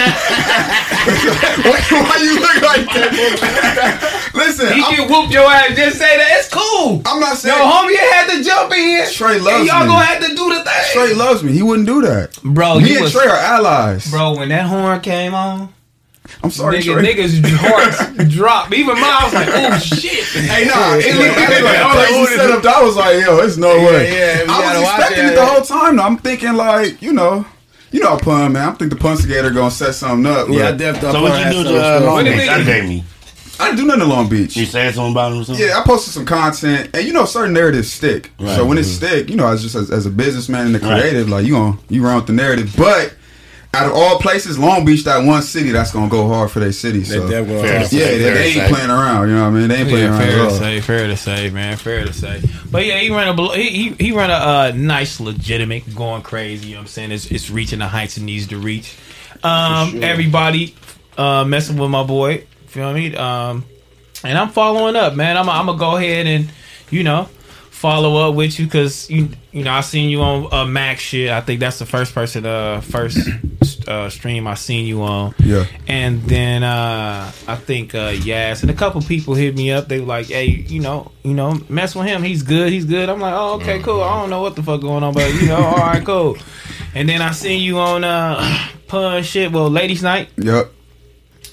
Why 1.05 2.17
you 2.21 2.39
look 2.39 2.61
like 2.63 2.85
that? 2.89 4.31
Listen, 4.33 4.73
He 4.73 4.81
I'm, 4.83 4.95
can 4.95 5.09
whoop 5.11 5.31
your 5.31 5.45
ass. 5.45 5.75
Just 5.75 5.97
say 5.97 6.17
that 6.17 6.27
it's 6.39 6.49
cool. 6.49 7.01
I'm 7.05 7.19
not 7.19 7.29
Yo, 7.31 7.35
saying 7.35 7.55
homie 7.55 7.97
had 7.97 8.29
to 8.35 8.43
jump 8.43 8.71
in. 8.73 9.05
Trey 9.11 9.39
loves 9.39 9.67
y'all 9.67 9.81
me. 9.81 9.87
gonna 9.93 10.05
have 10.05 10.21
to 10.27 10.35
do 10.35 10.49
the 10.55 10.63
thing. 10.63 10.83
Trey 10.93 11.13
loves 11.13 11.43
me. 11.43 11.51
He 11.53 11.61
wouldn't 11.61 11.87
do 11.87 12.01
that. 12.01 12.37
bro, 12.43 12.79
me 12.79 12.89
you 12.89 12.95
and 12.95 13.03
was, 13.03 13.11
Trey 13.13 13.25
are 13.27 13.37
allies. 13.37 14.09
bro. 14.09 14.35
When 14.37 14.49
that 14.49 14.65
horn 14.65 14.99
came 15.01 15.33
on, 15.35 15.69
I'm 16.43 16.49
sorry, 16.49 16.79
nigga, 16.79 16.93
Trey. 16.99 17.13
niggas 17.13 17.41
hearts 17.45 17.99
dropped. 18.33 18.73
Even 18.73 18.95
mine 18.99 19.23
was 19.23 19.33
like, 19.33 19.49
oh 19.51 19.77
shit. 19.79 20.25
Hey, 20.49 20.65
nah, 20.65 20.95
it 20.95 21.13
looked 21.15 21.37
Yeah, 21.37 21.47
like, 21.47 21.61
yeah, 21.61 21.85
like 21.93 22.09
yeah. 22.09 22.25
crazy 22.25 22.35
setup. 22.37 22.65
I 22.65 22.83
was 22.83 22.95
like, 22.95 23.21
yo, 23.21 23.37
it's 23.39 23.57
no 23.57 23.75
way. 23.85 24.11
yeah, 24.17 24.45
I 24.49 24.79
was 24.79 24.81
expecting 24.89 25.25
it, 25.25 25.33
it 25.33 25.35
the 25.35 25.45
whole 25.45 25.61
time. 25.61 25.97
Though. 25.97 26.03
I'm 26.03 26.17
thinking 26.17 26.53
like, 26.53 27.01
you 27.01 27.13
know, 27.13 27.45
you 27.91 27.99
know, 27.99 28.17
pun 28.17 28.53
man. 28.53 28.69
I 28.69 28.71
think 28.73 28.91
the 28.91 28.97
punstigator 28.97 29.53
gonna 29.53 29.71
set 29.71 29.93
something 29.95 30.25
up. 30.31 30.47
Yeah, 30.49 30.67
I 30.67 30.71
but 30.71 30.77
definitely 30.77 31.11
So 31.11 31.21
what 31.21 31.45
you 31.45 31.63
do 31.63 31.69
to 31.69 31.97
uh, 31.97 31.99
Long 32.01 32.23
Beach? 32.23 32.65
they 32.65 32.81
do? 32.81 32.87
Me. 32.87 33.03
I 33.59 33.65
didn't 33.65 33.77
do 33.77 33.85
nothing 33.85 34.01
in 34.03 34.09
Long 34.09 34.27
Beach. 34.29 34.55
You 34.57 34.65
said 34.65 34.95
something 34.95 35.11
about 35.11 35.33
him 35.33 35.39
or 35.39 35.43
something? 35.43 35.63
Yeah, 35.63 35.77
I 35.79 35.83
posted 35.83 36.13
some 36.13 36.25
content, 36.25 36.89
and 36.95 37.05
you 37.05 37.13
know, 37.13 37.25
certain 37.25 37.53
narratives 37.53 37.91
stick. 37.93 38.31
Right. 38.39 38.55
So 38.55 38.65
when 38.65 38.77
it 38.79 38.85
stick, 38.85 39.29
you 39.29 39.35
know, 39.35 39.45
as 39.47 39.61
just 39.61 39.75
as, 39.75 39.91
as 39.91 40.05
a 40.07 40.09
businessman 40.09 40.65
and 40.67 40.75
the 40.75 40.79
Right. 40.79 40.99
creative, 41.01 41.29
like 41.29 41.45
you 41.45 41.55
on 41.57 41.77
you 41.89 42.03
run 42.03 42.15
with 42.15 42.25
the 42.27 42.33
narrative. 42.33 42.73
But 42.75 43.13
out 43.73 43.85
of 43.87 43.93
all 43.93 44.19
places, 44.19 44.59
Long 44.59 44.83
Beach, 44.83 45.05
that 45.05 45.23
one 45.25 45.41
city 45.41 45.71
that's 45.71 45.91
gonna 45.93 46.09
go 46.09 46.27
hard 46.27 46.51
for 46.51 46.59
their 46.59 46.73
city. 46.73 47.03
So 47.05 47.21
They 47.25 47.29
definitely 47.41 47.61
Fair 47.61 47.73
gonna 47.73 47.83
to 47.85 47.89
say. 47.89 47.97
yeah, 47.97 48.05
they, 48.05 48.19
Fair 48.23 48.33
they 48.33 48.39
to 48.39 48.43
ain't 48.59 48.67
say. 48.67 48.73
playing 48.75 48.89
around. 48.89 49.29
You 49.29 49.35
know 49.35 49.41
what 49.43 49.47
I 49.47 49.51
mean? 49.59 49.67
They 49.69 49.75
ain't 49.77 49.89
playing 49.89 50.03
Yeah, 50.13 50.19
around. 50.19 50.27
fair 50.27 50.41
at 50.45 50.49
to 50.49 50.55
say, 50.57 50.81
fair 50.81 51.07
to 51.07 51.17
say, 51.17 51.49
man, 51.51 51.77
fair 51.77 52.05
to 52.05 52.13
say. 52.13 52.41
But 52.69 52.85
yeah, 52.85 52.97
he 52.99 53.09
ran 53.11 53.27
a 53.39 53.55
he 53.55 53.69
he, 53.69 53.89
he 54.05 54.11
ran 54.11 54.29
a 54.29 54.33
uh, 54.33 54.71
nice, 54.75 55.19
legitimate, 55.21 55.95
going 55.95 56.21
crazy. 56.21 56.67
You 56.67 56.73
know 56.75 56.79
what 56.79 56.83
I'm 56.83 56.87
saying? 56.87 57.11
It's, 57.13 57.31
it's 57.31 57.49
reaching 57.49 57.79
the 57.79 57.87
heights 57.87 58.17
it 58.17 58.23
needs 58.23 58.47
to 58.47 58.57
reach. 58.57 58.95
Um, 59.43 60.03
everybody 60.03 60.75
uh, 61.17 61.45
messing 61.45 61.77
with 61.77 61.89
my 61.89 62.03
boy. 62.03 62.45
Feel 62.67 62.93
me? 62.93 63.15
Um, 63.15 63.65
and 64.23 64.37
I'm 64.37 64.49
following 64.49 64.95
up, 64.95 65.15
man. 65.15 65.37
I'm 65.37 65.49
I'm 65.49 65.65
gonna 65.65 65.77
go 65.79 65.95
ahead 65.95 66.27
and 66.27 66.51
you 66.89 67.03
know 67.03 67.29
follow 67.81 68.29
up 68.29 68.35
with 68.35 68.59
you 68.59 68.65
because 68.65 69.09
you 69.09 69.27
you 69.51 69.63
know 69.63 69.71
I 69.71 69.81
seen 69.81 70.11
you 70.11 70.21
on 70.21 70.53
uh, 70.53 70.65
Mac 70.65 70.99
shit. 70.99 71.31
I 71.31 71.41
think 71.41 71.59
that's 71.59 71.79
the 71.79 71.87
first 71.87 72.13
person, 72.13 72.45
uh, 72.45 72.79
first 72.81 73.17
uh, 73.87 74.07
stream 74.11 74.45
I 74.45 74.53
seen 74.53 74.85
you 74.85 75.01
on. 75.01 75.33
Yeah. 75.39 75.65
And 75.87 76.21
then 76.21 76.61
uh, 76.61 77.31
I 77.47 77.55
think 77.55 77.95
uh, 77.95 78.13
Yas 78.21 78.61
and 78.61 78.69
a 78.69 78.75
couple 78.75 79.01
people 79.01 79.33
hit 79.33 79.55
me 79.55 79.71
up. 79.71 79.87
They 79.87 79.99
were 79.99 80.05
like, 80.05 80.27
"Hey, 80.27 80.45
you 80.45 80.79
know, 80.79 81.11
you 81.23 81.33
know, 81.33 81.59
mess 81.69 81.95
with 81.95 82.05
him. 82.05 82.21
He's 82.21 82.43
good. 82.43 82.71
He's 82.71 82.85
good." 82.85 83.09
I'm 83.09 83.19
like, 83.19 83.33
"Oh, 83.33 83.55
okay, 83.55 83.79
cool. 83.79 84.03
I 84.03 84.19
don't 84.21 84.29
know 84.29 84.43
what 84.43 84.55
the 84.55 84.61
fuck 84.61 84.79
going 84.81 85.03
on, 85.03 85.15
but 85.15 85.33
you 85.33 85.47
know, 85.47 85.57
all 85.57 85.77
right, 85.77 86.05
cool." 86.05 86.37
And 86.93 87.09
then 87.09 87.23
I 87.23 87.31
seen 87.31 87.61
you 87.63 87.79
on 87.79 88.03
uh, 88.03 88.67
pun 88.87 89.23
shit. 89.23 89.51
Well, 89.51 89.71
ladies' 89.71 90.03
night. 90.03 90.29
Yep. 90.37 90.71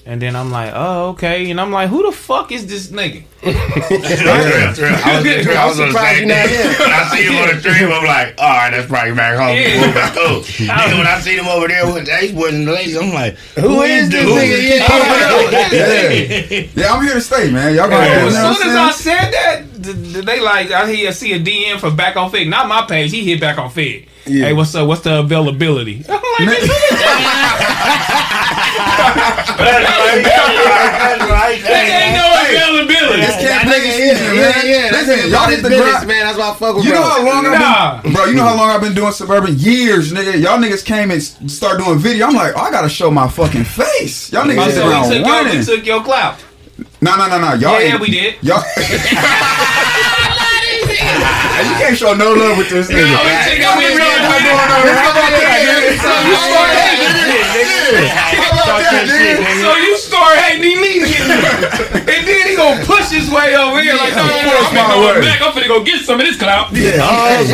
And 0.09 0.19
then 0.19 0.35
I'm 0.35 0.49
like, 0.49 0.71
"Oh, 0.73 1.09
okay." 1.09 1.51
And 1.51 1.61
I'm 1.61 1.71
like, 1.71 1.87
"Who 1.89 2.01
the 2.01 2.11
fuck 2.11 2.51
is 2.51 2.65
this 2.65 2.87
nigga?" 2.89 3.25
That's 3.41 3.61
real, 3.61 3.93
that's 4.03 4.79
real. 4.79 4.89
I 4.89 5.15
was, 5.15 5.23
that's 5.23 5.45
real. 5.47 5.57
I 5.57 5.65
was 5.69 5.79
on 5.79 5.85
the 5.85 5.91
surprised 5.93 6.17
same 6.19 6.27
you're 6.27 6.35
not 6.35 6.49
thing. 6.49 6.57
here. 6.59 6.79
When 6.79 6.91
I 6.99 7.03
see 7.13 7.23
him 7.23 7.35
on 7.37 7.47
the 7.55 7.61
stream, 7.61 7.87
I'm 7.93 8.03
like, 8.03 8.35
all 8.37 8.49
right, 8.49 8.69
that's 8.71 8.87
probably 8.89 9.13
back 9.15 9.37
home. 9.37 9.55
Yeah. 9.55 9.79
We'll 9.79 9.93
back 9.93 10.13
home. 10.17 10.41
Nigga, 10.67 10.97
when 10.97 11.07
I 11.07 11.19
see 11.21 11.37
him 11.37 11.47
over 11.47 11.67
there 11.69 11.85
with 11.85 12.05
the 12.07 12.13
Ace 12.17 12.31
Boys 12.33 12.53
and 12.55 12.67
the 12.67 12.71
ladies, 12.73 12.97
I'm 12.97 13.13
like, 13.13 13.35
Who 13.55 13.81
is 13.83 14.09
this 14.09 14.25
dude? 14.25 14.35
nigga? 14.35 14.59
Yeah. 14.67 15.69
Yeah. 15.71 16.67
yeah, 16.75 16.91
I'm 16.93 17.03
here 17.05 17.13
to 17.13 17.21
stay, 17.21 17.51
man. 17.51 17.75
Y'all 17.75 17.87
gonna 17.87 18.03
As 18.03 18.33
do 18.33 18.39
it. 18.39 18.55
soon 18.57 18.69
as 18.69 18.75
I 18.75 18.91
said 18.91 19.31
that, 19.31 19.63
th- 19.83 19.95
th- 20.13 20.25
they 20.25 20.39
like 20.41 20.71
I 20.71 20.91
hear 20.91 21.11
see 21.13 21.31
a 21.33 21.39
DM 21.39 21.79
for 21.79 21.91
back 21.91 22.17
on 22.17 22.31
Figg, 22.31 22.49
not 22.49 22.67
my 22.67 22.81
page. 22.87 23.11
He 23.11 23.23
hit 23.23 23.39
back 23.39 23.57
on 23.59 23.69
Figg. 23.69 24.07
Yeah. 24.25 24.45
Hey, 24.47 24.53
what's 24.53 24.75
up? 24.75 24.87
What's 24.87 25.01
the 25.01 25.19
availability? 25.19 26.03
I'm 26.09 26.21
like, 26.45 26.59
That's 29.59 31.27
right. 31.29 31.59
there 31.63 31.83
ain't 31.83 32.15
no 32.15 32.23
availability. 32.39 33.19
This 33.21 33.35
can't 33.35 33.49
That 33.49 33.63
play 33.67 33.79
nigga, 33.79 33.83
the 33.83 33.89
yeah, 33.89 33.95
season, 34.15 34.35
yeah, 34.35 34.41
man. 34.41 34.53
yeah. 34.65 34.89
Listen, 34.91 35.19
it. 35.19 35.25
y'all 35.29 35.41
Y'all 35.41 35.49
get 35.49 35.61
the 35.63 35.69
business, 35.69 36.05
man. 36.05 36.21
That's 36.25 36.37
why 36.37 36.49
I 36.49 36.51
fuck 36.55 36.75
with 36.75 36.85
You 36.85 36.91
know 36.93 37.03
how 37.03 37.21
long 37.25 37.45
I've 37.45 37.59
Nah. 37.59 38.01
been, 38.01 38.13
bro. 38.13 38.25
You 38.25 38.35
know 38.35 38.43
how 38.43 38.55
long 38.55 38.69
I've 38.69 38.81
been 38.81 38.93
doing 38.95 39.11
suburban 39.11 39.55
years, 39.57 40.11
nigga. 40.13 40.39
Y'all 40.41 40.57
niggas 40.59 40.83
came 40.85 41.11
and 41.11 41.19
s- 41.21 41.35
start 41.47 41.77
doing 41.79 41.99
video. 41.99 42.27
I'm 42.27 42.35
like, 42.35 42.53
oh, 42.55 42.61
I 42.61 42.71
gotta 42.71 42.89
show 42.89 43.11
my 43.11 43.27
fucking 43.27 43.65
face. 43.65 44.29
Y'all 44.31 44.45
niggas 44.45 44.65
hit 44.65 44.75
so 44.75 44.85
we 44.87 44.91
around 44.93 45.09
took, 45.09 45.25
your, 45.25 45.43
we 45.59 45.63
took 45.65 45.85
your 45.85 46.01
clout. 46.03 46.35
No, 47.01 47.15
no, 47.17 47.27
no, 47.27 47.37
no. 47.39 47.53
Y'all, 47.55 47.73
Yeah, 47.81 47.91
ain't- 47.93 47.99
we 47.99 48.09
did. 48.11 48.35
Y'all, 48.43 48.63
you 50.79 51.75
can't 51.79 51.97
show 51.97 52.13
no 52.13 52.31
love 52.33 52.57
with 52.57 52.69
this 52.69 52.87
nigga. 52.89 53.11
No, 53.11 53.19
we 53.23 53.29
took 53.43 53.59
your 53.59 53.69
Y'all 53.69 53.79
niggas 57.59 57.91
know 57.91 57.99
man. 57.99 58.07
what's 58.07 58.09
going 58.09 58.09
on. 58.09 58.39
How 58.39 58.55
about 58.55 58.81
that, 58.87 59.05
nigga? 59.09 59.19
So 59.19 59.19
you 59.19 59.19
start 59.19 59.19
hating. 59.19 59.19
How 59.19 59.19
about 59.19 59.35
that, 59.35 59.39
nigga? 59.39 59.63
So 59.63 59.71
you 59.75 59.93
start 59.97 60.33
hating 60.39 60.71
immediately, 60.79 61.39
and 62.09 62.21
then 62.27 62.41
he 62.47 62.53
gonna 62.55 62.85
push 62.85 63.07
his 63.11 63.27
way 63.29 63.55
over 63.55 63.81
here 63.81 63.95
like, 63.95 64.15
no, 64.15 64.23
no, 64.23 64.31
no, 64.31 64.49
force 64.49 64.69
I'm 64.69 64.75
gonna 64.75 64.95
go 64.99 65.21
back. 65.21 65.39
I'm 65.41 65.51
finna 65.53 65.67
go 65.67 65.83
get 65.83 66.05
some 66.05 66.19
of 66.19 66.25
this 66.25 66.37
clout. 66.37 66.71
Yeah. 66.73 66.97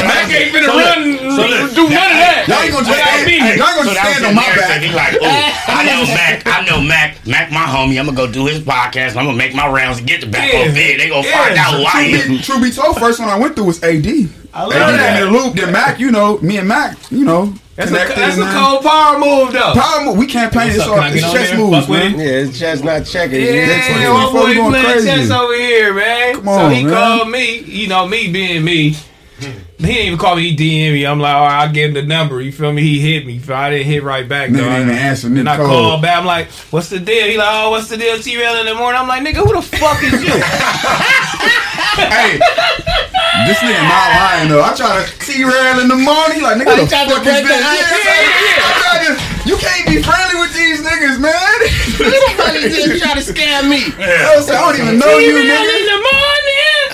Mac 0.06 0.30
ain't 0.32 0.52
finna 0.54 0.70
So 0.70 0.76
look, 0.76 0.86
run, 0.86 1.04
so 1.36 1.44
look. 1.46 1.74
do 1.76 1.84
none 1.90 2.12
of 2.12 2.20
that. 2.22 2.46
Y'all 2.48 2.62
ain't 2.62 2.74
gonna 2.74 2.86
just 2.86 2.96
Without 2.96 3.20
stand- 3.26 3.58
y'all 3.60 3.76
gonna 3.76 3.90
So 3.90 3.94
that 3.96 4.06
stand 4.16 4.26
on 4.26 4.36
my 4.36 4.44
his 4.46 4.62
back. 4.62 4.82
He 4.82 4.90
like, 4.94 5.14
oh, 5.22 5.66
I 5.68 5.82
know 5.86 6.02
Mac. 6.14 6.34
I 6.46 6.60
know 6.66 6.80
Mac. 6.82 7.10
Mac, 7.28 7.52
my 7.52 7.66
homie. 7.66 7.98
I'm 8.00 8.06
gonna 8.06 8.18
go 8.18 8.28
do 8.32 8.46
his 8.46 8.60
podcast. 8.60 9.16
I'm 9.18 9.26
gonna 9.26 9.38
make 9.38 9.54
my 9.56 9.68
rounds 9.68 10.00
and 10.00 10.08
get 10.08 10.22
the 10.22 10.28
back 10.28 10.52
Yeah. 10.52 10.60
on 10.68 10.74
bid. 10.74 11.00
They 11.00 11.10
gonna 11.10 11.26
Yeah. 11.28 11.46
find 11.46 11.58
out 11.58 11.74
who 11.76 11.86
I 11.86 11.92
True 11.92 12.20
am. 12.22 12.28
be, 12.30 12.42
true 12.42 12.62
be 12.62 12.72
told, 12.72 12.98
first 13.00 13.20
one 13.20 13.30
I 13.30 13.38
went 13.38 13.56
through 13.56 13.66
was 13.66 13.82
AD. 13.84 14.30
I 14.54 14.64
love 14.64 14.72
AD 14.74 14.80
gave 14.80 14.92
me 14.92 14.98
that. 14.98 15.20
the 15.20 15.32
loop. 15.32 15.56
Then 15.56 15.72
Mac, 15.72 16.00
you 16.00 16.12
know, 16.12 16.38
me 16.40 16.58
and 16.58 16.68
Mac, 16.68 16.98
you 17.12 17.26
know, 17.26 17.54
That's 17.75 17.91
a, 17.91 17.94
that's 17.94 18.38
a 18.38 18.51
cold 18.53 18.84
power 18.84 19.20
move, 19.20 19.51
though. 19.51 19.74
Power 19.74 20.05
move. 20.05 20.17
We 20.17 20.27
can't 20.27 20.51
play 20.51 20.65
What's 20.67 20.77
this 20.77 20.88
up? 20.88 20.96
Can 20.96 21.17
It's 21.17 21.32
chess 21.34 21.58
moves, 21.58 21.89
man. 21.89 22.13
it? 22.15 22.17
Yeah, 22.17 22.48
it's 22.48 22.58
just 22.58 22.84
not 22.86 23.05
checking. 23.05 23.41
Yeah, 23.41 23.65
That's 23.67 23.89
what 23.89 23.98
my 24.00 24.24
it 24.24 24.27
is. 24.27 24.32
boy 24.32 24.48
We 24.48 24.53
going 24.55 24.72
playing 24.72 24.86
crazy. 24.86 25.08
chess 25.08 25.32
over 25.32 25.55
here, 25.55 25.94
man. 25.94 26.36
Come 26.36 26.48
on, 26.48 26.60
so 26.60 26.70
he 26.75 26.84
man. 26.86 26.94
called 26.94 27.29
me, 27.29 27.58
you 27.60 27.88
know, 27.89 28.08
me 28.08 28.32
being 28.32 28.63
me. 28.63 28.96
He 29.77 29.88
didn't 29.88 30.05
even 30.08 30.17
call 30.17 30.38
me. 30.38 30.51
He 30.51 30.55
DM 30.55 30.94
me. 30.94 31.05
I'm 31.05 31.20
like, 31.20 31.36
all 31.36 31.44
right, 31.44 31.67
I 31.67 31.72
gave 31.72 31.89
him 31.89 31.96
the 31.96 32.03
number. 32.03 32.39
You 32.39 32.53
feel 32.53 32.72
me? 32.72 32.82
He 32.82 33.01
hit 33.01 33.25
me. 33.25 33.41
I 33.53 33.70
didn't 33.70 33.86
hit 33.88 34.03
right 34.03 34.27
back. 34.27 34.50
Nigga 34.50 34.53
though. 34.53 34.63
didn't 34.70 34.82
even 34.84 34.96
answer. 34.96 35.27
Then 35.27 35.44
Nigga 35.44 35.48
I 35.50 35.58
cold. 35.58 35.70
called 35.70 36.01
back. 36.01 36.17
I'm 36.17 36.25
like, 36.25 36.48
what's 36.72 36.88
the 36.89 37.00
deal? 37.01 37.27
He 37.27 37.38
like, 37.38 37.48
oh, 37.51 37.72
what's 37.72 37.89
the 37.89 37.98
deal? 37.98 38.17
T-Rail 38.17 38.55
in 38.62 38.67
the 38.67 38.75
morning. 38.75 39.01
I'm 39.01 39.08
like, 39.10 39.22
nigga, 39.27 39.46
who 39.46 39.53
the 39.53 39.62
fuck 39.62 40.01
is 40.01 40.13
you? 40.24 40.32
hey, 41.96 42.38
this 43.48 43.60
nigga 43.64 43.82
not 43.88 44.10
lying 44.16 44.50
though. 44.50 44.64
I 44.64 44.74
try 44.75 45.04
to 45.04 45.04
T-rail 45.20 45.80
in 45.80 45.88
the 45.88 45.96
morning. 46.00 46.42
Like, 46.42 46.58
nigga, 46.60 46.72
Oh, 46.72 46.86
the 46.86 46.88
fuck 46.88 47.25
is 47.25 47.25
this? 47.25 47.44
Yeah, 47.48 47.60
Yeah, 47.64 48.66
I 48.66 48.72
tried 48.80 49.02
to- 49.16 49.18
You 49.50 49.56
can't 49.58 49.86
be 49.88 50.02
friendly 50.02 50.40
with 50.42 50.54
these 50.54 50.82
niggas, 50.82 51.20
man. 51.22 51.58
You 52.00 53.00
try 53.00 53.14
to 53.14 53.22
scam 53.22 53.70
me. 53.70 53.86
I 53.98 54.36
was 54.36 54.50
I 54.50 54.60
don't 54.60 54.75
even 54.80 54.98
know 55.00 55.18
you, 55.18 55.34
nigga. 55.38 55.64
in 55.64 55.86
the 55.86 56.00
morning. 56.02 56.35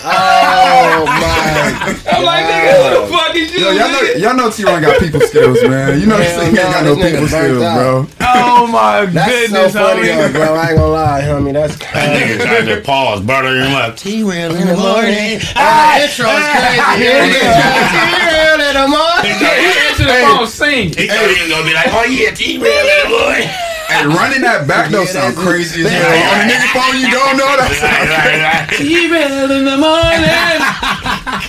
Oh 0.03 1.05
my. 1.05 2.01
I'm 2.11 2.23
like, 2.25 2.45
nigga, 2.45 2.73
who 2.73 3.01
the 3.01 3.07
fuck 3.13 3.35
is 3.35 3.53
you? 3.53 3.59
Yo, 3.65 3.71
y'all 3.71 3.91
know, 3.91 4.01
y'all 4.17 4.35
know 4.35 4.49
T-Ron 4.49 4.81
got 4.81 4.99
people 4.99 5.21
skills, 5.21 5.61
man. 5.63 5.99
You 5.99 6.07
know 6.07 6.17
this 6.17 6.31
Hell 6.31 6.41
nigga 6.43 6.47
ain't 6.47 6.55
got 6.55 6.83
no, 6.85 6.95
no 6.95 7.01
people 7.09 7.27
skills, 7.27 7.61
out. 7.63 7.77
bro. 7.77 8.07
Oh 8.21 8.67
my 8.67 9.05
That's 9.11 9.29
goodness, 9.29 9.73
so 9.73 9.79
funny, 9.79 10.07
homie. 10.09 10.33
though, 10.33 10.39
bro. 10.39 10.55
I 10.55 10.69
ain't 10.69 10.77
gonna 10.77 10.91
lie, 10.91 11.21
homie. 11.21 11.53
That's 11.53 11.75
That 11.93 12.17
nigga 12.17 12.41
tried 12.43 12.75
to 12.75 12.81
pause, 12.81 13.21
butter 13.21 13.55
him 13.61 13.73
up. 13.75 13.95
T-Rail 13.97 14.55
in 14.55 14.67
the 14.67 14.75
morning. 14.77 15.39
Ah, 15.55 16.01
intro 16.01 16.25
is 16.25 16.47
crazy. 16.49 17.03
Here 17.03 17.21
it 17.21 17.33
is. 17.37 17.55
T-Rail 17.93 18.57
in 18.69 18.73
the 18.81 18.87
morning. 18.87 19.37
He 19.37 19.69
answered 19.85 20.07
the 20.09 20.17
phone, 20.25 20.47
sing. 20.47 20.87
He 20.97 21.07
thought 21.07 21.29
he 21.29 21.41
was 21.41 21.49
gonna 21.51 21.65
be 21.67 21.73
like, 21.73 21.87
oh 21.93 22.05
yeah, 22.05 22.31
T-Rail 22.31 22.87
in 22.89 22.97
the 23.05 23.17
morning. 23.17 23.49
Hey, 23.91 24.07
running 24.07 24.41
that 24.41 24.67
back 24.67 24.89
though 24.89 25.03
Yeah, 25.03 25.11
sound 25.11 25.35
crazy 25.35 25.83
as 25.83 25.91
hell. 25.91 26.07
On 26.07 26.39
a 26.39 26.47
nigga 26.47 26.67
phone 26.71 26.95
you 26.99 27.11
don't 27.11 27.35
know 27.37 27.51
that. 27.59 27.69
Right, 27.81 28.07
right, 28.07 28.39
right. 28.39 29.51
In 29.51 29.65
the 29.65 29.77
morning. 29.77 30.59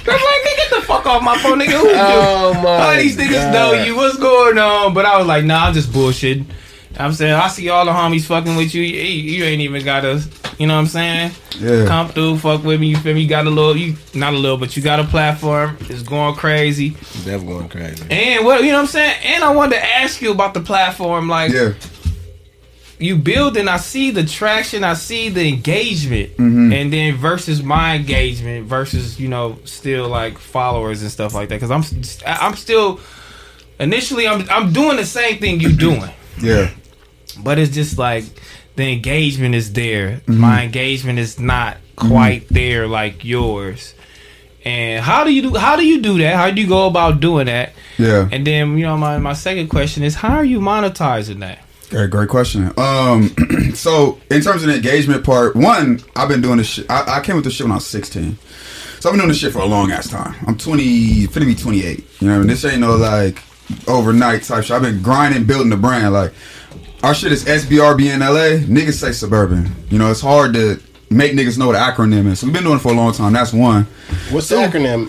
I'm 0.05 0.21
like, 0.21 0.43
nigga, 0.43 0.57
get 0.57 0.71
the 0.71 0.83
fuck 0.87 1.07
off 1.07 1.23
my 1.23 1.39
phone, 1.39 1.61
nigga. 1.61 1.79
Who 1.79 1.89
you? 1.89 1.95
Oh 1.95 2.55
my. 2.63 2.69
All 2.69 2.97
these 2.97 3.17
niggas 3.17 3.53
God. 3.53 3.53
know 3.53 3.73
you. 3.85 3.97
What's 3.97 4.19
going 4.19 4.59
on? 4.59 4.95
But 4.95 5.07
I 5.07 5.19
was 5.19 5.27
like, 5.27 5.45
nah, 5.45 5.67
I'm 5.67 5.75
just 5.75 5.91
bullshitting. 5.91 6.45
I'm 6.99 7.13
saying 7.13 7.33
I 7.33 7.49
see 7.49 7.69
all 7.69 7.85
the 7.85 7.93
homies 7.93 8.25
fucking 8.25 8.57
with 8.57 8.75
you. 8.75 8.83
You, 8.83 9.01
you 9.01 9.45
ain't 9.45 9.63
even 9.63 9.85
gotta, 9.85 10.23
you 10.59 10.67
know 10.67 10.75
what 10.75 10.81
I'm 10.81 10.87
saying? 10.87 11.33
Yeah. 11.59 11.87
Come 11.87 12.09
through, 12.09 12.39
fuck 12.39 12.65
with 12.65 12.81
me. 12.81 12.89
You 12.89 12.97
feel 12.97 13.15
me? 13.15 13.23
You 13.23 13.29
got 13.29 13.47
a 13.47 13.51
little, 13.51 13.77
you 13.77 13.97
not 14.15 14.35
a 14.35 14.37
little, 14.37 14.59
but 14.59 14.77
you 14.77 14.83
got 14.83 15.01
a 15.01 15.05
platform. 15.05 15.77
It's 15.83 16.03
going 16.03 16.35
crazy. 16.35 16.91
Definitely 17.25 17.47
going 17.47 17.69
crazy. 17.71 18.05
And 18.11 18.45
what 18.45 18.63
you 18.63 18.73
know 18.73 18.79
what 18.79 18.83
I'm 18.83 18.87
saying? 18.89 19.17
And 19.25 19.45
I 19.45 19.55
wanted 19.55 19.77
to 19.77 19.85
ask 19.85 20.21
you 20.21 20.33
about 20.33 20.55
the 20.55 20.61
platform. 20.61 21.29
Like 21.29 21.53
Yeah. 21.53 21.73
You 23.03 23.17
building, 23.17 23.69
I 23.69 23.77
see 23.79 24.11
the 24.11 24.25
traction, 24.25 24.85
I 24.85 24.95
see 24.95 25.29
the 25.29 25.47
engagement, 25.49 26.31
Mm-hmm. 26.37 26.73
and 26.73 26.93
then 26.93 27.17
versus 27.17 27.63
my 27.63 27.95
engagement 27.97 28.67
versus 28.67 29.19
you 29.21 29.29
know 29.29 29.59
still 29.65 30.09
like 30.09 30.39
followers 30.39 31.03
and 31.03 31.11
stuff 31.11 31.35
like 31.35 31.49
that. 31.49 31.61
Because 31.61 31.71
I'm 31.71 31.85
I'm 32.27 32.55
still 32.57 33.01
initially 33.81 34.27
I'm 34.29 34.49
I'm 34.51 34.73
doing 34.73 34.97
the 34.97 35.05
same 35.07 35.39
thing 35.39 35.61
you're 35.61 35.73
doing, 35.73 36.11
Yeah. 36.41 36.71
but 37.43 37.59
it's 37.59 37.75
just 37.75 37.99
like 37.99 38.25
the 38.77 38.91
engagement 38.93 39.55
is 39.55 39.73
there. 39.73 40.21
Mm-hmm. 40.27 40.39
My 40.39 40.63
engagement 40.65 41.19
is 41.19 41.39
not 41.39 41.77
quite 41.97 42.49
there 42.49 42.87
like 42.89 43.25
yours. 43.25 43.95
And 44.65 45.03
how 45.05 45.25
do 45.25 45.35
you 45.35 45.43
do 45.43 45.55
how 45.57 45.75
do 45.77 45.85
you 45.85 46.01
do 46.01 46.19
that? 46.19 46.37
How 46.37 46.51
do 46.51 46.61
you 46.61 46.69
go 46.69 46.87
about 46.87 47.19
doing 47.21 47.47
that? 47.47 47.73
Yeah. 47.99 48.29
And 48.31 48.47
then 48.47 48.79
you 48.79 48.85
know 48.85 48.97
my 48.97 49.19
my 49.19 49.33
second 49.33 49.69
question 49.69 50.03
is 50.05 50.15
how 50.15 50.35
are 50.37 50.45
you 50.45 50.61
monetizing 50.61 51.41
that? 51.41 51.59
Okay, 51.95 52.07
great 52.07 52.29
question. 52.31 52.73
Um, 52.79 53.35
so 53.75 54.19
in 54.31 54.41
terms 54.41 54.63
of 54.63 54.69
the 54.69 54.77
engagement 54.77 55.25
part, 55.25 55.55
one, 55.55 56.01
I've 56.17 56.29
been 56.29 56.41
doing 56.41 56.57
this 56.57 56.67
shit. 56.69 56.91
I, 56.91 57.19
I 57.19 57.21
came 57.21 57.37
with 57.37 57.45
this 57.45 57.55
shit 57.55 57.65
when 57.65 57.73
I 57.73 57.77
was 57.77 57.87
16. 57.87 58.39
So 59.01 59.09
I've 59.09 59.13
been 59.13 59.19
doing 59.21 59.29
this 59.29 59.39
shit 59.39 59.53
for 59.53 59.59
a 59.59 59.67
long 59.67 59.91
ass 59.91 60.09
time. 60.09 60.35
I'm 60.47 60.57
20, 60.57 61.27
finna 61.27 61.45
be 61.45 61.55
28. 61.55 61.99
You 62.21 62.29
know, 62.29 62.33
what 62.33 62.35
I 62.35 62.39
mean? 62.39 62.47
this 62.47 62.65
ain't 62.65 62.81
no 62.81 62.97
like 62.97 63.43
overnight 63.89 64.43
type 64.45 64.65
shit. 64.65 64.71
I've 64.75 64.83
been 64.83 65.03
grinding, 65.03 65.45
building 65.45 65.69
the 65.69 65.77
brand. 65.77 66.15
Like 66.15 66.33
our 67.03 67.13
shit 67.15 67.31
is 67.33 67.45
SBRB 67.45 68.15
in 68.15 68.21
LA. 68.21 68.65
Niggas 68.65 68.95
say 68.95 69.13
suburban. 69.13 69.71
You 69.91 69.99
know, 69.99 70.11
it's 70.11 70.21
hard 70.23 70.55
to 70.55 70.81
make 71.11 71.33
niggas 71.33 71.59
know 71.59 71.67
what 71.67 71.73
the 71.75 71.79
acronym 71.79 72.27
is. 72.27 72.41
So 72.41 72.47
we've 72.47 72.55
been 72.55 72.65
doing 72.65 72.77
it 72.77 72.81
for 72.81 72.93
a 72.93 72.97
long 72.97 73.13
time. 73.13 73.35
That's 73.35 73.53
one. 73.53 73.85
What's 74.31 74.49
the 74.49 74.55
acronym? 74.57 75.09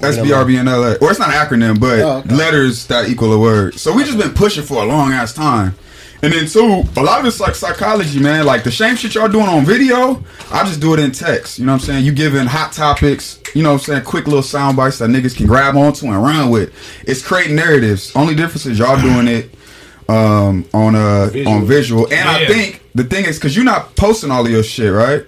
SBRB 0.00 0.60
in 0.60 0.66
LA. 0.66 0.92
Or 1.04 1.10
it's 1.10 1.18
not 1.18 1.30
an 1.30 1.34
acronym, 1.34 1.80
but 1.80 1.98
Oh, 2.00 2.18
okay. 2.18 2.34
letters 2.36 2.86
that 2.86 3.08
equal 3.08 3.32
a 3.32 3.38
word. 3.38 3.74
So 3.74 3.92
we 3.92 4.04
just 4.04 4.16
been 4.18 4.32
pushing 4.34 4.62
for 4.62 4.82
a 4.82 4.86
long 4.86 5.10
ass 5.12 5.32
time. 5.32 5.74
And 6.22 6.32
then 6.32 6.46
two, 6.46 6.84
a 6.98 7.02
lot 7.02 7.20
of 7.20 7.26
it's 7.26 7.40
like 7.40 7.54
psychology, 7.54 8.20
man. 8.20 8.44
Like 8.44 8.62
the 8.62 8.70
same 8.70 8.94
shit 8.96 9.14
y'all 9.14 9.28
doing 9.28 9.46
on 9.48 9.64
video, 9.64 10.22
I 10.52 10.64
just 10.64 10.80
do 10.80 10.92
it 10.92 11.00
in 11.00 11.12
text. 11.12 11.58
You 11.58 11.64
know 11.64 11.72
what 11.72 11.80
I'm 11.80 11.86
saying? 11.86 12.04
You 12.04 12.12
giving 12.12 12.46
hot 12.46 12.72
topics, 12.72 13.40
you 13.54 13.62
know 13.62 13.70
what 13.72 13.80
I'm 13.80 13.84
saying, 13.84 14.04
quick 14.04 14.26
little 14.26 14.42
sound 14.42 14.76
bites 14.76 14.98
that 14.98 15.08
niggas 15.08 15.34
can 15.36 15.46
grab 15.46 15.76
onto 15.76 16.06
and 16.06 16.22
run 16.22 16.50
with. 16.50 16.72
It's 17.06 17.26
creating 17.26 17.56
narratives. 17.56 18.14
Only 18.14 18.34
difference 18.34 18.66
is 18.66 18.78
y'all 18.78 19.00
doing 19.00 19.28
it 19.28 19.54
um, 20.10 20.66
on 20.74 20.94
uh 20.94 21.26
Visual. 21.32 21.54
on 21.54 21.64
visual, 21.66 22.12
and 22.12 22.28
I 22.28 22.46
think 22.46 22.82
the 22.94 23.04
thing 23.04 23.24
is 23.24 23.38
because 23.38 23.56
you're 23.56 23.64
not 23.64 23.96
posting 23.96 24.30
all 24.30 24.44
of 24.44 24.50
your 24.50 24.62
shit, 24.62 24.92
right? 24.92 25.24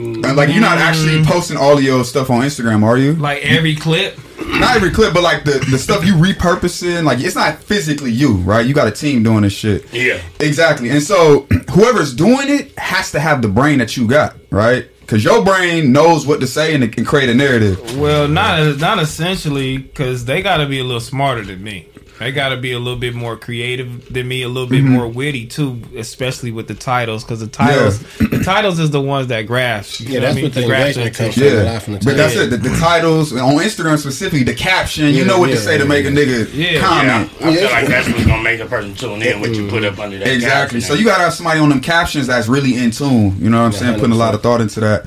Mm. 0.00 0.26
And 0.26 0.36
like 0.36 0.50
you're 0.50 0.60
not 0.60 0.78
actually 0.78 1.18
mm. 1.18 1.26
posting 1.26 1.56
all 1.56 1.76
of 1.76 1.82
your 1.82 2.04
stuff 2.04 2.30
on 2.30 2.42
Instagram, 2.42 2.82
are 2.82 2.98
you? 2.98 3.14
Like 3.14 3.42
every 3.42 3.76
clip. 3.76 4.18
not 4.38 4.76
every 4.76 4.90
clip, 4.90 5.12
but 5.12 5.22
like 5.22 5.44
the 5.44 5.64
the 5.70 5.78
stuff 5.78 6.04
you 6.04 6.14
repurposing, 6.14 7.04
like 7.04 7.20
it's 7.20 7.36
not 7.36 7.62
physically 7.62 8.10
you, 8.10 8.34
right? 8.36 8.66
You 8.66 8.74
got 8.74 8.88
a 8.88 8.92
team 8.92 9.22
doing 9.22 9.42
this 9.42 9.52
shit. 9.52 9.92
Yeah. 9.92 10.20
Exactly. 10.40 10.90
And 10.90 11.02
so 11.02 11.46
whoever's 11.70 12.14
doing 12.14 12.48
it 12.48 12.76
has 12.78 13.12
to 13.12 13.20
have 13.20 13.42
the 13.42 13.48
brain 13.48 13.78
that 13.78 13.96
you 13.96 14.06
got, 14.06 14.36
right? 14.50 14.88
Because 15.00 15.24
your 15.24 15.44
brain 15.44 15.92
knows 15.92 16.24
what 16.24 16.38
to 16.40 16.46
say 16.46 16.72
and, 16.74 16.84
and 16.84 17.06
create 17.06 17.28
a 17.28 17.34
narrative. 17.34 17.98
Well, 17.98 18.28
not 18.28 18.78
not 18.78 18.98
essentially, 19.00 19.78
because 19.78 20.24
they 20.24 20.40
got 20.40 20.58
to 20.58 20.66
be 20.66 20.78
a 20.78 20.84
little 20.84 21.00
smarter 21.00 21.42
than 21.42 21.62
me. 21.62 21.88
They 22.20 22.32
got 22.32 22.50
to 22.50 22.58
be 22.58 22.72
a 22.72 22.78
little 22.78 22.98
bit 22.98 23.14
more 23.14 23.34
creative 23.34 24.12
than 24.12 24.28
me, 24.28 24.42
a 24.42 24.48
little 24.48 24.68
bit 24.68 24.84
more 24.84 25.08
witty 25.08 25.46
too, 25.46 25.80
especially 25.96 26.52
with 26.52 26.68
the 26.68 26.74
titles. 26.74 27.24
Because 27.24 27.40
the 27.40 27.46
titles, 27.46 27.98
the 28.18 28.42
titles 28.44 28.78
is 28.78 28.90
the 28.90 29.00
ones 29.00 29.28
that 29.28 29.46
grasp. 29.46 30.00
Yeah, 30.00 30.20
know 30.20 30.20
that's 30.20 30.26
what 30.26 30.30
I 30.30 30.34
mean? 30.34 30.44
what 30.44 30.52
the 30.54 30.60
To 30.60 30.66
grasp 30.66 30.98
engagement 30.98 31.16
comes 31.16 31.36
attention. 31.38 31.56
from. 31.56 31.64
Yeah, 31.64 31.78
from 31.78 31.92
the 31.94 32.00
but 32.04 32.16
that's 32.18 32.34
top. 32.34 32.42
it. 32.44 32.50
The, 32.50 32.56
the 32.58 32.76
titles 32.76 33.32
on 33.32 33.54
Instagram 33.54 33.96
specifically, 33.98 34.42
the 34.42 34.54
caption. 34.54 35.06
You 35.06 35.24
know 35.24 35.38
what 35.38 35.46
to 35.46 35.54
yeah, 35.54 35.60
say 35.60 35.78
to 35.78 35.84
yeah, 35.84 35.88
make 35.88 36.04
a 36.04 36.08
nigga 36.10 36.52
Yeah. 36.52 36.70
Yeah, 36.72 36.80
comment. 36.80 37.30
I 37.40 37.54
feel 37.56 37.70
like 37.70 37.86
that's 37.88 38.08
what's 38.08 38.26
gonna 38.26 38.42
make 38.42 38.60
a 38.60 38.66
person 38.66 38.94
tune 38.94 39.22
in. 39.22 39.40
What 39.40 39.54
you 39.54 39.66
put 39.70 39.82
up 39.84 39.98
under 39.98 40.18
that. 40.18 40.28
Exactly. 40.28 40.80
caption. 40.80 40.80
So 40.82 40.92
you 41.00 41.06
gotta 41.06 41.22
have 41.24 41.32
somebody 41.32 41.58
on 41.60 41.70
them 41.70 41.80
captions 41.80 42.26
that's 42.26 42.48
really 42.48 42.76
in 42.76 42.90
tune. 42.90 43.34
You 43.42 43.48
know 43.48 43.60
what 43.60 43.64
I'm 43.64 43.72
saying? 43.72 43.94
Putting 43.94 44.12
a 44.12 44.16
lot 44.16 44.34
of 44.34 44.42
thought 44.42 44.60
into 44.60 44.80
that. 44.80 45.06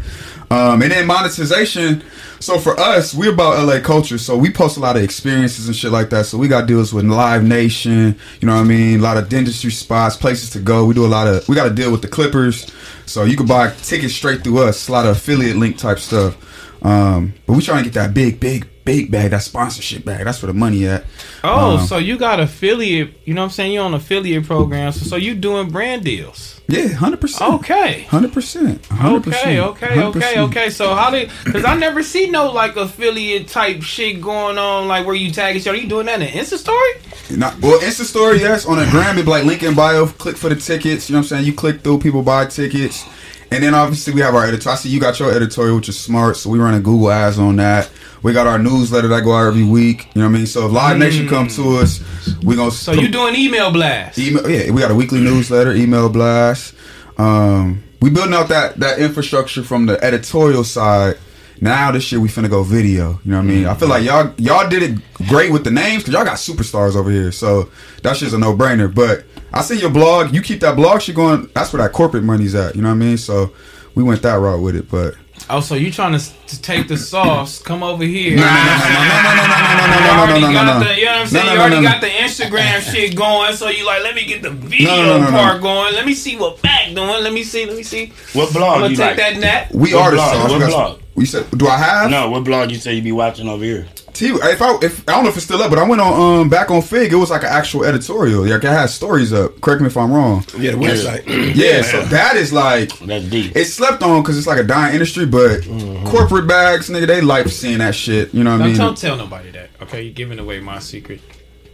Um, 0.50 0.82
and 0.82 0.92
then 0.92 1.06
monetization. 1.06 2.04
So 2.44 2.60
for 2.60 2.78
us, 2.78 3.14
we're 3.14 3.32
about 3.32 3.66
LA 3.66 3.80
culture. 3.80 4.18
So 4.18 4.36
we 4.36 4.52
post 4.52 4.76
a 4.76 4.82
lot 4.82 4.98
of 4.98 5.02
experiences 5.02 5.68
and 5.68 5.74
shit 5.74 5.94
like 5.94 6.10
that. 6.10 6.26
So 6.26 6.38
we 6.38 6.50
got 6.50 6.68
deals 6.68 6.94
with 6.94 7.06
Live 7.06 7.42
Nation. 7.42 8.20
You 8.42 8.48
know 8.48 8.56
what 8.56 8.64
I 8.64 8.66
mean? 8.66 9.00
A 9.00 9.02
lot 9.02 9.16
of 9.16 9.30
dentistry 9.30 9.72
spots, 9.72 10.18
places 10.18 10.50
to 10.50 10.60
go. 10.60 10.84
We 10.84 10.94
do 10.94 11.06
a 11.06 11.08
lot 11.08 11.26
of. 11.26 11.48
We 11.48 11.56
got 11.56 11.70
to 11.70 11.74
deal 11.74 11.90
with 11.90 12.02
the 12.02 12.10
Clippers. 12.10 12.70
So 13.06 13.24
you 13.24 13.38
can 13.38 13.46
buy 13.46 13.70
tickets 13.70 14.14
straight 14.14 14.44
through 14.44 14.60
us. 14.60 14.90
A 14.90 14.92
lot 14.92 15.06
of 15.06 15.16
affiliate 15.16 15.56
link 15.56 15.78
type 15.78 16.00
stuff. 16.00 16.36
Um, 16.84 17.34
but 17.46 17.54
we 17.54 17.62
trying 17.62 17.86
to 17.86 17.90
get 17.90 17.94
that 17.94 18.14
big, 18.14 18.42
big, 18.42 18.68
big 18.86 19.12
bag, 19.12 19.32
that 19.32 19.42
sponsorship 19.42 20.06
bag. 20.06 20.26
That's 20.26 20.42
where 20.42 20.52
the 20.52 20.58
money 20.58 20.86
at. 20.88 21.06
Oh, 21.44 21.78
Um, 21.78 21.88
so 21.88 21.98
you 21.98 22.18
got 22.18 22.40
affiliate? 22.40 23.14
You 23.26 23.34
know 23.34 23.42
what 23.42 23.46
I'm 23.46 23.52
saying? 23.52 23.74
You're 23.74 23.84
on 23.84 23.94
affiliate 23.94 24.46
programs, 24.46 25.00
so, 25.00 25.06
so 25.06 25.16
you 25.16 25.36
doing 25.36 25.70
brand 25.70 26.04
deals? 26.04 26.62
Yeah, 26.68 26.88
hundred 26.88 27.20
percent. 27.20 27.54
Okay. 27.56 28.04
Hundred 28.04 28.34
percent. 28.34 28.86
Okay, 28.92 29.60
okay, 29.60 30.02
okay, 30.02 30.40
okay. 30.40 30.70
So 30.70 30.96
how 30.96 31.10
did? 31.12 31.30
Because 31.44 31.66
I 31.66 31.76
never 31.76 32.02
see 32.02 32.30
no 32.30 32.52
like 32.52 32.78
affiliate 32.78 33.50
type 33.50 33.84
shit 33.84 34.22
going 34.22 34.58
on, 34.58 34.88
like 34.88 35.06
where 35.06 35.16
you 35.16 35.30
tag 35.32 35.58
each 35.58 35.68
other. 35.68 35.78
You 35.78 35.90
doing 35.90 36.06
that 36.06 36.22
in 36.22 36.28
Insta 36.30 36.58
story? 36.58 36.92
Not, 37.38 37.60
well, 37.62 37.80
Insta 37.80 38.04
story, 38.04 38.40
yes. 38.40 38.66
On 38.66 38.80
a 38.80 38.90
gram, 38.92 39.18
it 39.18 39.28
like 39.28 39.44
link 39.44 39.62
in 39.64 39.76
bio. 39.76 40.06
Click 40.08 40.38
for 40.38 40.50
the 40.50 40.56
tickets. 40.56 41.10
You 41.10 41.14
know 41.14 41.20
what 41.20 41.24
I'm 41.26 41.28
saying? 41.30 41.46
You 41.46 41.54
click 41.54 41.82
through, 41.82 42.00
people 42.00 42.24
buy 42.24 42.46
tickets, 42.46 43.06
and 43.52 43.62
then 43.62 43.74
obviously 43.74 44.14
we 44.14 44.22
have 44.22 44.34
our 44.34 44.46
editor. 44.46 44.70
I 44.70 44.76
see 44.76 44.90
you 44.90 45.02
got 45.02 45.20
your 45.20 45.32
editorial, 45.34 45.76
which 45.76 45.90
is 45.90 46.00
smart. 46.00 46.38
So 46.38 46.50
we 46.50 46.60
run 46.60 46.74
a 46.76 46.80
Google 46.80 47.12
ads 47.12 47.40
on 47.40 47.58
that. 47.58 47.90
We 48.24 48.32
got 48.32 48.48
our 48.48 48.58
newsletter 48.58 49.10
that 49.10 49.24
go 49.24 49.34
out 49.34 49.48
every 49.48 49.64
week. 49.66 50.08
You 50.16 50.22
know 50.22 50.30
what 50.30 50.36
I 50.36 50.38
mean? 50.38 50.48
So 50.48 50.66
if 50.66 50.72
Live 50.72 50.98
Nation 50.98 51.28
come 51.28 51.50
to 51.50 51.78
us, 51.78 52.02
we 52.44 52.56
gonna 52.56 52.72
So 52.72 52.94
you 52.94 53.10
doing 53.10 53.36
email 53.36 53.70
blast? 53.72 54.18
email. 54.18 54.50
Yeah, 54.50 54.72
we 54.72 54.82
got 54.82 54.92
a 54.92 54.96
weekly 54.96 55.20
newsletter, 55.20 55.74
email 55.74 56.08
blast. 56.10 56.74
Um, 57.18 57.84
we 58.02 58.10
building 58.10 58.34
out 58.34 58.48
that 58.50 58.78
that 58.80 59.00
infrastructure 59.00 59.64
from 59.64 59.86
the 59.86 60.02
editorial 60.04 60.64
side. 60.64 61.18
Now 61.62 61.92
this 61.92 62.12
year 62.12 62.20
we 62.20 62.28
finna 62.30 62.50
go 62.50 62.64
video. 62.64 63.20
You 63.24 63.32
know 63.32 63.38
what 63.38 63.44
I 63.44 63.48
mean? 63.48 63.66
I 63.66 63.74
feel 63.76 63.88
like 63.90 64.04
y'all 64.04 64.34
y'all 64.38 64.68
did 64.70 64.84
it 64.84 65.00
great 65.28 65.52
with 65.52 65.64
the 65.64 65.72
names 65.72 66.04
because 66.04 66.14
y'all 66.14 66.26
got 66.26 66.38
superstars 66.38 66.96
over 66.96 67.12
here. 67.12 67.32
So 67.32 67.70
that's 68.02 68.20
just 68.20 68.34
a 68.34 68.38
no 68.38 68.56
brainer. 68.56 68.94
But 68.94 69.26
I 69.54 69.62
see 69.62 69.80
your 69.80 69.90
blog. 69.90 70.34
You 70.34 70.42
keep 70.42 70.62
that 70.62 70.76
blog 70.76 71.02
shit 71.02 71.16
going. 71.16 71.50
That's 71.54 71.72
where 71.74 71.84
that 71.84 71.92
corporate 71.94 72.24
money's 72.24 72.56
at. 72.56 72.76
You 72.76 72.82
know 72.82 72.90
what 72.90 72.96
I 72.96 72.98
mean? 72.98 73.18
So 73.18 73.54
we 73.96 74.04
went 74.04 74.22
that 74.24 74.36
route 74.36 74.62
with 74.62 74.76
it. 74.76 74.90
But 74.90 75.16
Oh, 75.50 75.60
so 75.60 75.76
you 75.76 75.92
trying 75.92 76.18
to, 76.18 76.20
to 76.48 76.62
take 76.62 76.88
the 76.88 76.96
sauce? 76.98 77.62
Come 77.62 77.84
over 77.84 78.04
here. 78.06 78.38
no, 78.38 78.44
no, 78.44 78.48
no, 78.48 78.54
no, 78.54 79.04
no, 79.04 79.24
no, 79.24 79.34
no, 79.34 79.84
no, 79.84 80.00
no, 80.00 80.06
You 80.06 80.20
already 80.20 80.42
no, 80.42 80.48
no, 80.48 80.54
got 80.54 80.80
no, 80.80 80.88
the, 80.88 80.98
you 81.00 81.06
know 81.06 81.12
what 81.12 81.18
I'm 81.18 81.24
no, 81.24 81.26
saying? 81.28 81.46
no, 81.46 81.52
you 81.52 81.58
no, 81.58 81.62
already 81.62 81.76
no, 81.76 81.82
no. 81.82 81.90
got 81.92 82.02
the 82.02 82.08
Instagram 82.08 82.80
shit 82.94 83.16
going, 83.16 83.54
so 83.56 83.68
you 83.70 83.86
like, 83.86 84.04
let 84.04 84.16
me 84.16 84.26
get 84.26 84.42
the 84.42 84.52
video 84.52 84.88
No, 84.88 85.04
no, 85.04 85.18
no, 85.20 85.26
no, 85.26 85.32
part 85.32 85.58
no. 85.58 85.64
going. 85.64 85.94
Let 85.96 86.06
me 86.06 86.14
see 86.14 86.38
what 86.38 86.62
back 86.62 86.88
doing. 86.94 86.98
Let 87.24 87.34
me 87.34 87.44
see. 87.44 87.66
Let 87.66 87.76
me 87.76 87.84
see. 87.84 88.14
What 88.34 88.48
I'm 88.48 88.54
blog 88.54 88.80
gonna 88.80 88.90
you 88.90 88.96
take 88.96 89.06
like? 89.08 89.18
that 89.18 89.38
net. 89.38 89.72
We 89.74 89.94
What 89.94 90.02
are 90.02 90.12
the 90.12 90.16
blog? 90.18 90.34
sauce. 90.34 90.44
What 90.52 90.54
We 90.54 90.60
got- 90.60 90.70
blog? 90.70 91.00
We 91.16 91.26
said, 91.26 91.50
do 91.52 91.68
I 91.68 91.78
have? 91.78 92.10
No, 92.10 92.30
what 92.30 92.44
blog 92.44 92.72
you 92.72 92.78
say 92.78 92.96
you 92.96 93.02
be 93.02 93.12
watching 93.12 93.48
over 93.48 93.64
here? 93.64 93.88
T, 94.14 94.28
if 94.28 94.62
I 94.62 94.78
if 94.84 95.10
I 95.10 95.14
don't 95.14 95.24
know 95.24 95.30
if 95.30 95.36
it's 95.38 95.46
still 95.46 95.62
up, 95.62 95.72
but 95.72 95.80
I 95.80 95.88
went 95.88 96.00
on 96.00 96.42
um 96.42 96.50
back 96.50 96.70
on 96.70 96.84
Figg. 96.84 97.12
It 97.12 97.16
was 97.16 97.32
like 97.32 97.42
an 97.42 97.50
actual 97.50 97.84
editorial. 97.84 98.46
Like 98.46 98.64
it 98.64 98.68
had 98.68 98.86
stories 98.88 99.34
up. 99.34 99.60
Correct 99.60 99.82
me 99.82 99.88
if 99.88 99.98
I'm 99.98 100.12
wrong. 100.12 100.46
Yeah, 100.58 100.72
the 100.72 100.78
website. 100.78 101.24
Yeah, 101.56 101.82
so 101.82 102.02
that 102.04 102.36
is 102.36 102.54
like 102.54 102.98
That's 103.00 103.26
deep. 103.26 103.56
It 103.56 103.66
slept 103.66 104.04
on 104.04 104.22
because 104.22 104.38
it's 104.38 104.46
like 104.46 104.60
a 104.60 104.64
dying 104.64 104.94
industry. 104.94 105.26
But 105.26 105.64
corporate 106.06 106.48
bags, 106.48 106.90
nigga, 106.90 107.08
they 107.08 107.22
like 107.22 107.48
seeing 107.48 107.80
that 107.80 107.96
shit. 107.96 108.34
You 108.34 108.44
know 108.44 108.52
what 108.52 108.62
I 108.62 108.68
mean? 108.68 108.78
don't 108.78 108.98
tell 108.98 109.18
nobody 109.18 109.50
that. 109.52 109.72
Okay, 109.82 110.04
you're 110.04 110.14
giving 110.14 110.38
away 110.38 110.60
my 110.60 110.78
secret. 110.78 111.20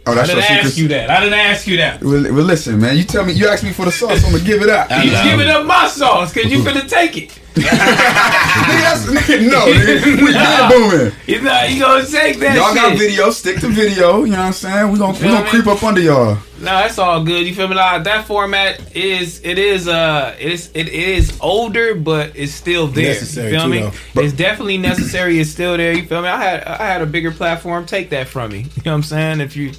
oh, 0.06 0.14
that's 0.14 0.28
your 0.28 0.40
didn't 0.40 0.50
ask 0.50 0.68
secret. 0.70 0.82
you 0.82 0.88
that. 0.88 1.10
I 1.10 1.20
didn't 1.20 1.38
ask 1.38 1.66
you 1.66 1.76
that. 1.76 2.02
Well, 2.02 2.22
well, 2.22 2.44
listen, 2.44 2.80
man. 2.80 2.96
You 2.96 3.04
tell 3.04 3.26
me. 3.26 3.34
You 3.34 3.48
asked 3.48 3.64
me 3.64 3.72
for 3.72 3.84
the 3.84 3.92
sauce. 3.92 4.24
I'm 4.24 4.32
gonna 4.32 4.44
give 4.44 4.62
it 4.62 4.70
up. 4.70 4.90
You 4.90 5.12
know. 5.12 5.24
giving 5.24 5.48
up 5.48 5.66
my 5.66 5.88
sauce 5.88 6.32
because 6.32 6.50
you 6.50 6.58
finna 6.64 6.88
take 6.88 7.18
it. 7.18 7.39
Nigga, 7.54 8.80
that's, 8.80 9.06
nigga, 9.06 9.50
no, 9.50 9.66
nigga. 9.66 10.04
We 10.22 10.32
been 10.32 10.68
booming. 10.70 11.12
You 11.26 11.42
know, 11.42 11.62
you 11.64 11.80
gonna 11.80 12.06
take 12.06 12.38
that 12.40 12.56
Y'all 12.56 12.74
got 12.74 12.96
video. 12.96 13.30
Stick 13.30 13.60
to 13.60 13.68
video. 13.68 14.24
You 14.24 14.32
know 14.32 14.38
what 14.38 14.46
I'm 14.46 14.52
saying? 14.52 14.92
We 14.92 14.98
gonna 14.98 15.18
we 15.18 15.24
gonna 15.24 15.48
creep 15.48 15.66
up 15.66 15.82
under 15.82 16.00
y'all. 16.00 16.38
No, 16.58 16.66
that's 16.66 16.98
all 16.98 17.24
good. 17.24 17.46
You 17.46 17.54
feel 17.54 17.68
me? 17.68 17.74
Like, 17.74 18.04
that 18.04 18.26
format 18.26 18.94
is 18.94 19.40
it 19.42 19.58
is 19.58 19.88
uh 19.88 20.36
it 20.38 20.52
is 20.52 20.70
it 20.74 20.88
is 20.88 21.38
older, 21.40 21.94
but 21.94 22.32
it's 22.34 22.52
still 22.52 22.86
there. 22.86 23.14
Necessary 23.14 23.52
you 23.52 23.58
feel 23.58 23.64
too, 23.64 23.70
me? 23.70 23.80
though. 24.14 24.22
it's 24.22 24.34
definitely 24.34 24.78
necessary. 24.78 25.40
It's 25.40 25.50
still 25.50 25.76
there. 25.76 25.92
You 25.92 26.04
feel 26.04 26.22
me? 26.22 26.28
I 26.28 26.42
had 26.42 26.64
I 26.64 26.86
had 26.86 27.02
a 27.02 27.06
bigger 27.06 27.30
platform. 27.30 27.86
Take 27.86 28.10
that 28.10 28.28
from 28.28 28.52
me. 28.52 28.66
You 28.80 28.82
know 28.86 28.92
what 28.92 28.96
I'm 28.96 29.02
saying? 29.02 29.40
If 29.40 29.56
you, 29.56 29.72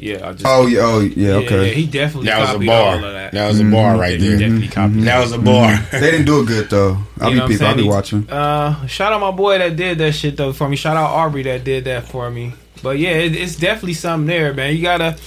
yeah, 0.00 0.28
I 0.28 0.32
just 0.32 0.44
Oh 0.46 0.66
yeah. 0.66 0.80
Oh 0.80 1.00
yeah. 1.00 1.12
yeah, 1.14 1.34
Okay. 1.36 1.66
yeah, 1.68 1.72
he 1.74 1.86
definitely 1.86 2.26
That 2.30 2.40
was 2.40 2.48
a 2.48 2.52
copied 2.54 2.66
bar. 2.66 2.86
all 2.96 3.04
of 3.04 3.12
that. 3.12 3.32
That 3.32 3.48
was 3.48 3.60
a 3.60 3.64
bar 3.64 3.90
mm-hmm. 3.92 4.00
right 4.00 4.20
he 4.20 4.28
there. 4.28 4.38
definitely 4.38 4.66
mm-hmm. 4.68 4.72
copied. 4.72 5.02
That 5.04 5.20
was 5.20 5.32
a 5.32 5.38
bar. 5.38 5.70
Mm-hmm. 5.72 6.00
they 6.00 6.10
didn't 6.10 6.26
do 6.26 6.40
it 6.42 6.46
good 6.46 6.70
though. 6.70 6.98
I'll 7.20 7.30
You 7.32 7.40
be 7.42 7.48
people. 7.48 7.66
I'm 7.66 7.70
I'll 7.70 7.76
be 7.76 7.88
watching. 7.88 8.30
Uh, 8.30 8.86
shout 8.86 9.12
out 9.12 9.20
my 9.20 9.30
boy 9.30 9.58
that 9.58 9.76
did 9.76 9.98
that 9.98 10.12
shit 10.12 10.36
though 10.36 10.52
for 10.52 10.68
me. 10.68 10.76
Shout 10.76 10.96
out 10.96 11.10
Aubrey 11.10 11.42
that 11.44 11.64
did 11.64 11.84
that 11.84 12.08
for 12.08 12.30
me. 12.30 12.54
But 12.82 12.98
yeah, 12.98 13.10
it, 13.10 13.36
it's 13.36 13.56
definitely 13.56 13.92
something 13.94 14.26
there, 14.26 14.54
man. 14.54 14.74
You 14.74 14.80
gotta, 14.80 15.18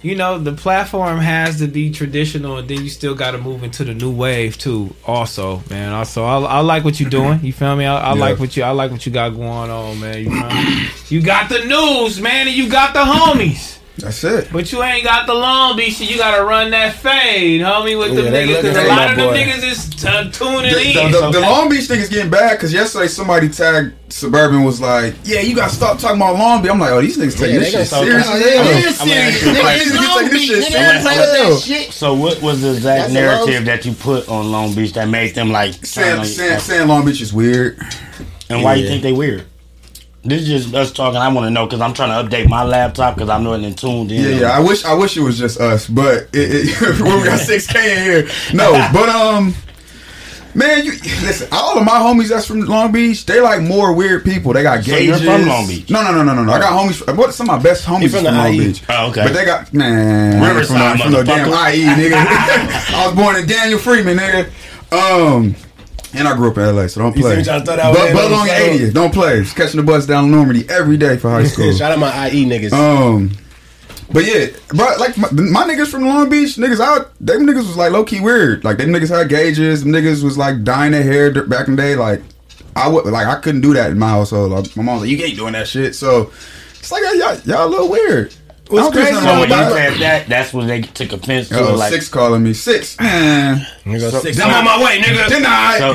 you 0.00 0.14
know, 0.14 0.38
the 0.38 0.52
platform 0.52 1.18
has 1.18 1.58
to 1.58 1.66
be 1.66 1.90
traditional, 1.90 2.58
and 2.58 2.68
then 2.68 2.82
you 2.82 2.88
still 2.88 3.16
gotta 3.16 3.38
move 3.38 3.64
into 3.64 3.82
the 3.82 3.94
new 3.94 4.12
wave 4.12 4.56
too. 4.56 4.94
Also, 5.04 5.60
man. 5.68 5.92
Also, 5.92 6.22
I, 6.22 6.38
I 6.38 6.60
like 6.60 6.84
what 6.84 7.00
you're 7.00 7.10
doing. 7.10 7.40
You 7.42 7.52
feel 7.52 7.74
me? 7.74 7.84
I, 7.84 7.98
I 7.98 8.14
Yeah. 8.14 8.20
like 8.20 8.38
what 8.38 8.56
you. 8.56 8.62
I 8.62 8.70
like 8.70 8.92
what 8.92 9.04
you 9.04 9.10
got 9.12 9.30
going 9.30 9.70
on, 9.70 9.98
man. 9.98 10.18
You, 10.22 10.30
feel 10.30 10.48
me? 10.48 10.86
you 11.08 11.20
got 11.20 11.48
the 11.48 11.64
news, 11.64 12.20
man, 12.20 12.46
and 12.46 12.56
you 12.56 12.68
got 12.70 12.94
the 12.94 13.00
homies. 13.00 13.78
That's 14.02 14.24
it. 14.24 14.48
But 14.52 14.70
you 14.72 14.82
ain't 14.82 15.04
got 15.04 15.26
the 15.26 15.34
Long 15.34 15.76
Beach 15.76 15.94
shit. 15.94 16.10
You 16.10 16.16
gotta 16.18 16.44
run 16.44 16.70
that 16.70 16.94
fade, 16.94 17.60
homie, 17.60 17.98
with 17.98 18.10
Yeah, 18.12 18.22
the 18.22 18.30
they 18.30 18.46
niggas. 18.46 18.54
looking 18.54 18.70
Cause 18.72 18.76
a 18.76 18.80
at 18.82 18.88
lot 18.88 18.96
my 18.96 19.10
of 19.10 19.16
them 19.16 19.34
niggas 19.34 19.64
is 19.70 19.88
t- 19.90 20.30
tuning 20.32 20.72
The, 20.72 21.00
in. 21.06 21.12
the, 21.12 21.20
the, 21.20 21.30
the 21.32 21.40
Long 21.40 21.68
Beach 21.68 21.84
thing 21.86 22.00
is 22.00 22.08
getting 22.08 22.30
bad 22.30 22.52
because 22.52 22.72
yesterday 22.72 23.08
somebody 23.08 23.48
tagged 23.48 23.94
Suburban 24.12 24.64
was 24.64 24.80
like, 24.80 25.14
"Yeah, 25.24 25.40
you 25.40 25.54
gotta 25.54 25.72
stop 25.72 25.98
talking 25.98 26.16
about 26.16 26.34
Long 26.36 26.62
Beach." 26.62 26.70
I'm 26.72 26.80
like, 26.80 26.90
"Oh, 26.90 27.00
these 27.00 27.16
niggas 27.16 27.38
taking 27.38 27.54
Yeah, 27.54 27.60
this 27.60 27.72
they 27.72 27.84
shit 27.84 27.90
gonna 27.90 28.04
serious." 28.06 28.26
Oh, 28.28 28.36
yeah, 28.36 28.62
hell." 28.62 28.66
it 28.66 28.76
is 28.78 28.86
is 28.86 28.98
serious. 28.98 29.40
serious. 29.40 29.58
Nigga, 29.58 29.62
Nigga, 29.62 29.76
it's 29.76 29.86
it's 29.86 29.94
Long 29.94 30.04
Long 30.06 30.24
Beach, 30.24 30.32
Beach. 30.32 30.50
nigga, 30.50 30.60
Nigga, 30.60 30.70
they 30.72 30.92
don't 30.92 31.02
play 31.02 31.18
with 31.18 31.36
hell. 31.36 31.50
that 31.54 31.60
shit. 31.62 31.92
So 31.92 32.14
what 32.14 32.42
was 32.42 32.62
the 32.62 32.72
exact 32.74 33.00
That's 33.02 33.12
narrative 33.12 33.64
that 33.66 33.84
you 33.86 33.92
put 33.92 34.28
on 34.28 34.50
Long 34.50 34.74
Beach 34.74 34.92
that 34.94 35.08
made 35.08 35.34
them 35.36 35.52
like 35.52 35.74
Saying, 35.86 36.08
kinda- 36.16 36.26
saying, 36.26 36.58
saying 36.60 36.88
Long 36.88 37.04
Beach 37.04 37.20
is 37.20 37.32
weird. 37.32 37.78
and 38.48 38.62
why 38.64 38.74
you 38.74 38.88
think 38.88 39.02
they 39.04 39.12
weird? 39.12 39.44
This 40.22 40.42
is 40.42 40.48
just 40.48 40.74
us 40.74 40.92
talking. 40.92 41.16
I 41.18 41.28
want 41.32 41.46
to 41.46 41.50
know 41.50 41.64
because 41.64 41.80
I'm 41.80 41.94
trying 41.94 42.10
to 42.10 42.28
update 42.28 42.46
my 42.48 42.62
laptop 42.62 43.14
because 43.14 43.30
I'm 43.30 43.42
not 43.42 43.60
in 43.60 43.72
tuned 43.74 44.12
in. 44.12 44.22
Yeah, 44.22 44.40
yeah. 44.40 44.50
I 44.50 44.60
wish, 44.60 44.84
I 44.84 44.92
wish 44.92 45.16
it 45.16 45.22
was 45.22 45.38
just 45.38 45.58
us, 45.58 45.88
but 45.88 46.28
it, 46.34 46.68
it, 46.82 47.00
when 47.00 47.18
we 47.20 47.24
got 47.24 47.40
six 47.40 47.66
K 47.66 47.96
in 47.96 48.02
here, 48.04 48.30
no. 48.52 48.72
But 48.92 49.08
um, 49.08 49.54
man, 50.54 50.84
you 50.84 50.92
listen. 51.22 51.48
All 51.50 51.78
of 51.78 51.84
my 51.86 51.92
homies 51.92 52.28
that's 52.28 52.44
from 52.44 52.60
Long 52.60 52.92
Beach, 52.92 53.24
they 53.24 53.40
like 53.40 53.62
more 53.62 53.94
weird 53.94 54.22
people. 54.22 54.52
They 54.52 54.62
got 54.62 54.84
So 54.84 54.90
you're 54.98 55.16
gauges. 55.16 55.24
from 55.24 55.46
Long 55.48 55.66
Beach? 55.66 55.88
No, 55.88 56.02
no, 56.04 56.12
no, 56.12 56.22
no, 56.22 56.34
no. 56.34 56.44
no. 56.44 56.52
I 56.52 56.58
got 56.58 56.72
homies. 56.78 57.02
From, 57.02 57.16
what 57.16 57.32
some 57.32 57.48
of 57.48 57.56
my 57.56 57.62
best 57.62 57.86
homies 57.86 58.10
from, 58.10 58.24
from 58.26 58.34
Long 58.34 58.52
IE? 58.52 58.58
Beach. 58.58 58.82
Oh, 58.90 59.08
okay. 59.08 59.22
But 59.24 59.32
they 59.32 59.46
got 59.46 59.72
man 59.72 60.42
Riverside, 60.42 61.00
from, 61.00 61.12
from 61.12 61.12
no 61.12 61.22
damn. 61.22 61.48
IE, 61.48 61.84
nigga. 61.84 62.12
I 62.94 63.06
was 63.06 63.16
born 63.16 63.36
in 63.36 63.46
Daniel 63.46 63.78
Freeman, 63.78 64.18
nigga. 64.18 64.50
Um. 64.92 65.56
And 66.12 66.26
I 66.26 66.34
grew 66.36 66.50
up 66.50 66.58
in 66.58 66.74
LA, 66.76 66.86
so 66.88 67.00
don't 67.02 67.16
You 67.16 67.22
play. 67.22 67.42
trying 67.44 67.60
to 67.60 67.66
throw 67.66 67.76
that 67.76 67.94
but 67.94 68.12
but 68.12 68.22
don't 68.22 68.30
long 68.32 68.46
say- 68.48 68.78
80th, 68.80 68.92
don't 68.92 69.14
play. 69.14 69.42
Just 69.42 69.54
catching 69.56 69.76
the 69.78 69.86
bus 69.86 70.06
down 70.06 70.30
Normandie 70.30 70.68
every 70.68 70.96
day 70.96 71.16
for 71.16 71.30
high 71.30 71.44
school. 71.46 71.72
Shout 71.72 71.92
out 71.92 71.98
my 72.00 72.28
IE 72.30 72.46
niggas. 72.46 72.72
Um, 72.72 73.30
but 74.12 74.24
yeah, 74.26 74.46
bro, 74.70 74.86
like 74.98 75.16
my, 75.16 75.28
my 75.30 75.64
niggas 75.64 75.86
from 75.86 76.04
Long 76.06 76.28
Beach, 76.28 76.56
niggas 76.56 76.80
out, 76.80 77.12
them 77.20 77.46
niggas 77.46 77.58
was 77.66 77.76
like 77.76 77.92
low 77.92 78.02
key 78.04 78.20
weird. 78.20 78.64
Like 78.64 78.78
them 78.78 78.90
niggas 78.90 79.08
had 79.16 79.28
gauges, 79.28 79.84
them 79.84 79.92
niggas 79.92 80.24
was 80.24 80.36
like 80.36 80.64
dyeing 80.64 80.90
their 80.92 81.04
hair 81.04 81.30
back 81.44 81.68
in 81.68 81.76
the 81.76 81.82
day. 81.82 81.94
Like 81.94 82.20
I 82.74 82.88
would, 82.88 83.04
like 83.06 83.28
I 83.28 83.36
couldn't 83.36 83.60
do 83.60 83.72
that 83.74 83.92
in 83.92 83.98
my 84.00 84.08
household. 84.08 84.50
Like, 84.50 84.76
my 84.76 84.82
mom 84.82 84.94
was 84.96 85.02
like, 85.08 85.10
you 85.16 85.24
ain't 85.24 85.36
doing 85.36 85.52
that 85.52 85.68
shit. 85.68 85.94
So 85.94 86.32
it's 86.80 86.90
like 86.90 87.02
y'all, 87.04 87.36
y'all 87.44 87.68
a 87.68 87.70
little 87.70 87.88
weird. 87.88 88.34
What's 88.70 88.84
don't 88.84 88.92
crazy 88.92 89.10
it's 89.16 89.20
So 89.22 89.32
when 89.40 89.48
you 89.50 89.54
that. 89.56 89.72
said 89.72 90.00
that, 90.00 90.28
that's 90.28 90.52
when 90.52 90.66
they 90.66 90.82
took 90.82 91.12
offense 91.12 91.48
to 91.48 91.58
Oh. 91.60 91.74
Like, 91.74 91.92
six 91.92 92.08
calling 92.08 92.42
me 92.42 92.52
six, 92.54 92.98
man. 93.00 93.66
Nigga, 93.84 94.10
So- 94.10 94.20
six- 94.20 94.38
I'm 94.40 94.52
on 94.54 94.64
my 94.64 94.82
way, 94.84 95.00
nigga. 95.00 95.28
Denied. 95.28 95.78
so, 95.78 95.94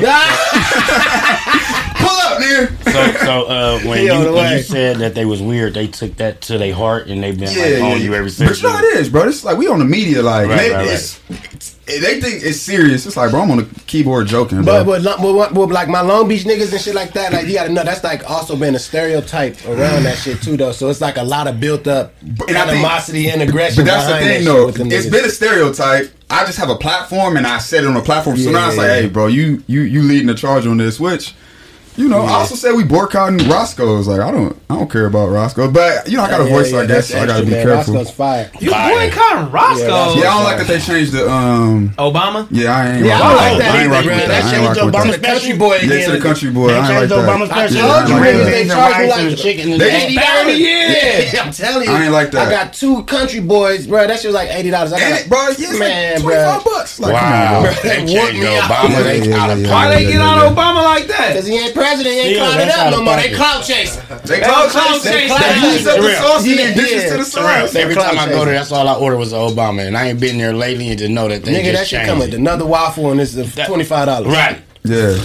Pull 1.98 2.08
up, 2.10 2.38
nigga. 2.38 2.84
so, 2.92 3.24
so 3.24 3.44
uh, 3.46 3.80
when, 3.80 3.98
He 3.98 4.04
you, 4.06 4.32
when 4.32 4.52
you 4.56 4.62
said 4.62 4.96
that 4.98 5.14
they 5.14 5.24
was 5.24 5.40
weird, 5.42 5.74
they 5.74 5.86
took 5.86 6.16
that 6.16 6.40
to 6.42 6.58
their 6.58 6.74
heart 6.74 7.06
and 7.08 7.22
they've 7.22 7.38
been 7.38 7.48
like 7.82 7.92
on 7.94 8.00
you 8.00 8.14
ever 8.14 8.24
But 8.24 8.32
since. 8.32 8.62
you 8.62 8.68
know 8.68 8.74
what 8.74 8.84
it 8.84 8.96
is, 8.98 9.08
bro. 9.08 9.26
It's 9.28 9.44
like 9.44 9.56
we 9.56 9.66
on 9.68 9.78
the 9.78 9.84
media, 9.84 10.22
like 10.22 10.48
Right, 10.48 10.58
right, 10.58 10.72
right. 10.72 10.86
it's- 10.86 11.20
it's- 11.30 11.75
they 11.86 12.20
think 12.20 12.42
it's 12.42 12.60
serious. 12.60 13.06
It's 13.06 13.16
like, 13.16 13.30
bro, 13.30 13.42
I'm 13.42 13.50
on 13.52 13.58
the 13.58 13.80
keyboard 13.86 14.26
joking, 14.26 14.62
bro. 14.62 14.84
But, 14.84 15.02
but, 15.04 15.18
but, 15.22 15.54
but, 15.54 15.68
like 15.68 15.88
my 15.88 16.00
Long 16.00 16.28
Beach 16.28 16.42
niggas 16.44 16.72
and 16.72 16.80
shit 16.80 16.94
like 16.96 17.12
that, 17.12 17.32
like 17.32 17.46
you 17.46 17.54
gotta 17.54 17.72
know 17.72 17.84
that's 17.84 18.02
like 18.02 18.28
also 18.28 18.56
been 18.56 18.74
a 18.74 18.78
stereotype 18.78 19.56
around 19.66 20.02
that 20.02 20.18
shit 20.18 20.42
too, 20.42 20.56
though. 20.56 20.72
So 20.72 20.88
it's 20.90 21.00
like 21.00 21.16
a 21.16 21.22
lot 21.22 21.46
of 21.46 21.60
built 21.60 21.86
up 21.86 22.12
And 22.22 22.32
I 22.40 22.44
think- 22.44 22.58
animosity 22.58 23.30
and 23.30 23.40
aggression. 23.40 23.84
But 23.84 23.90
that's 23.90 24.08
the 24.08 24.18
thing, 24.18 24.44
that 24.44 24.50
though. 24.50 24.68
It's 24.68 24.78
niggas. 24.78 25.10
been 25.12 25.24
a 25.24 25.30
stereotype. 25.30 26.12
I 26.28 26.44
just 26.44 26.58
have 26.58 26.70
a 26.70 26.76
platform, 26.76 27.36
and 27.36 27.46
I 27.46 27.58
said 27.58 27.84
it 27.84 27.86
on 27.86 27.96
a 27.96 28.02
platform. 28.02 28.36
So 28.36 28.50
Yeah, 28.50 28.58
now 28.58 28.68
it's 28.68 28.76
like, 28.76 28.88
hey, 28.88 29.08
bro, 29.08 29.28
you 29.28 29.62
you 29.68 29.82
you 29.82 30.02
leading 30.02 30.26
the 30.26 30.34
charge 30.34 30.66
on 30.66 30.76
this, 30.78 30.98
which. 30.98 31.34
You 31.96 32.08
know, 32.08 32.22
I 32.22 32.32
also 32.34 32.54
said 32.54 32.72
we 32.74 32.84
boycotting 32.84 33.48
Roscoe's. 33.48 34.06
Like 34.06 34.20
I 34.20 34.30
don't, 34.30 34.54
I 34.68 34.76
don't 34.76 34.90
care 34.90 35.06
about 35.06 35.28
Roscoe's, 35.28 35.72
but 35.72 36.06
you 36.08 36.16
know, 36.18 36.24
I 36.24 36.30
got 36.30 36.40
a 36.42 36.44
Yeah, 36.44 36.50
voice, 36.50 36.72
yeah, 36.72 36.78
I 36.80 36.86
guess, 36.86 37.08
so 37.08 37.18
I 37.18 37.26
got 37.26 37.38
to 37.40 37.44
be 37.44 37.52
man. 37.52 37.64
careful. 37.66 37.94
Roscoe's 37.94 38.14
fire. 38.14 38.50
You 38.60 38.70
Fire. 38.70 38.94
boycotting 38.94 39.50
Roscoe. 39.52 39.86
that's- 39.86 40.16
Yeah, 40.16 40.28
I 40.30 40.34
don't 40.34 40.44
like 40.44 40.58
that 40.58 40.66
they 40.66 40.78
changed 40.80 41.12
the 41.12 41.30
um. 41.30 41.88
Obama. 41.96 42.46
Yeah, 42.50 42.76
I 42.76 42.90
ain't. 42.96 43.04
Yeah, 43.06 43.18
I 43.18 43.20
rocking 43.20 43.28
don't 43.28 43.36
like 43.36 43.58
that 43.58 43.74
I 43.74 43.76
ain't 43.76 43.76
either, 43.76 43.88
rocking 43.94 44.10
with 44.10 44.18
That 44.18 44.28
that. 44.28 44.44
I 44.44 44.50
shit 44.50 44.58
ain't 44.58 44.68
rocking 44.68 44.84
with 44.86 44.94
Obama's 44.94 45.16
that. 45.20 45.26
country 45.26 45.56
boy 45.56 45.74
Yeah, 45.76 45.82
again. 45.84 46.04
to 46.10 46.16
the 46.16 46.20
country 46.22 46.50
boy. 46.50 46.66
They 46.68 46.74
I 46.74 46.76
ain't 46.76 46.88
like 46.88 46.98
changed 46.98 47.14
Obama's 47.14 47.48
that. 47.48 47.70
special. 47.70 47.90
I 47.90 47.96
told 47.96 48.08
you, 48.08 48.14
like 48.14 48.22
niggas, 48.26 48.44
that. 48.44 48.50
they 48.50 48.62
The 48.64 48.74
charge 48.74 48.96
you 49.00 49.08
like- 49.08 49.36
chicken 49.38 49.78
They 49.78 50.04
eighty 50.04 50.16
dollars. 50.16 50.58
Yeah. 50.60 51.42
I'm 51.42 51.52
telling 51.52 51.88
you. 51.88 51.94
I 51.94 52.02
ain't 52.04 52.12
like 52.12 52.30
that. 52.32 52.46
I 52.46 52.50
got 52.50 52.72
two 52.74 53.04
country 53.04 53.40
boys, 53.40 53.86
bro. 53.86 54.06
That 54.06 54.18
shit 54.20 54.28
was 54.28 54.34
like 54.34 54.50
eighty 54.52 54.70
dollars. 54.70 54.92
I 54.92 55.00
got 55.00 55.20
it, 55.20 55.28
bro, 55.28 55.48
yeah, 55.58 55.78
man, 55.78 56.20
25 56.20 56.64
bucks. 56.64 56.98
Wow, 57.00 57.64
come 57.64 57.74
they 57.82 57.96
changed 58.04 58.40
me 58.40 58.46
out. 58.56 58.68
Obama. 58.68 59.02
They 59.02 59.32
out 59.32 59.50
of 59.50 59.60
yeah, 59.62 59.72
Why 59.72 59.88
they 59.94 60.04
get 60.12 60.20
on. 60.20 60.38
Obama 60.54 60.84
like 60.84 61.06
that? 61.08 61.28
Because 61.32 61.46
he 61.46 61.56
ain't 61.58 61.74
president, 61.86 62.14
ain't 62.16 62.34
Yeah, 62.34 62.42
clouded 62.42 62.68
up 62.68 62.90
no 62.90 62.98
of 62.98 63.04
more. 63.04 63.16
They 63.16 63.22
pocket. 63.22 63.36
clout 63.36 63.64
chasing. 63.64 64.02
They 64.26 64.26
They 64.26 64.40
clout 64.40 64.68
clout 64.70 65.02
chasing. 65.02 65.12
chasing. 65.12 65.38
They 65.38 65.72
use 65.72 65.86
up 65.86 65.96
the 65.96 66.02
Real. 66.02 66.16
sauce 66.18 66.42
and 66.42 66.50
Yeah, 66.50 66.56
then 66.56 66.76
dishes 66.76 67.02
to 67.12 67.16
the 67.18 67.24
For. 67.24 67.78
Every 67.78 67.94
time 67.94 68.18
I 68.18 68.26
go 68.28 68.44
there, 68.44 68.54
that's 68.54 68.72
all 68.72 68.88
I 68.88 68.94
order 68.94 69.16
was 69.16 69.32
an 69.32 69.38
Obama, 69.38 69.86
and 69.86 69.96
I 69.96 70.08
ain't 70.08 70.20
been 70.20 70.38
there 70.38 70.52
lately 70.52 70.88
and 70.90 70.98
just 70.98 71.10
know 71.12 71.28
that 71.28 71.44
they 71.44 71.52
Nigga, 71.54 71.72
that 71.74 71.86
should 71.86 72.04
come 72.06 72.18
with 72.18 72.34
another 72.34 72.66
waffle 72.66 73.10
and 73.12 73.20
it's 73.20 73.34
twenty 73.66 73.84
five 73.84 74.06
dollars. 74.06 74.32
Right. 74.32 74.58
Yeah. 74.86 75.16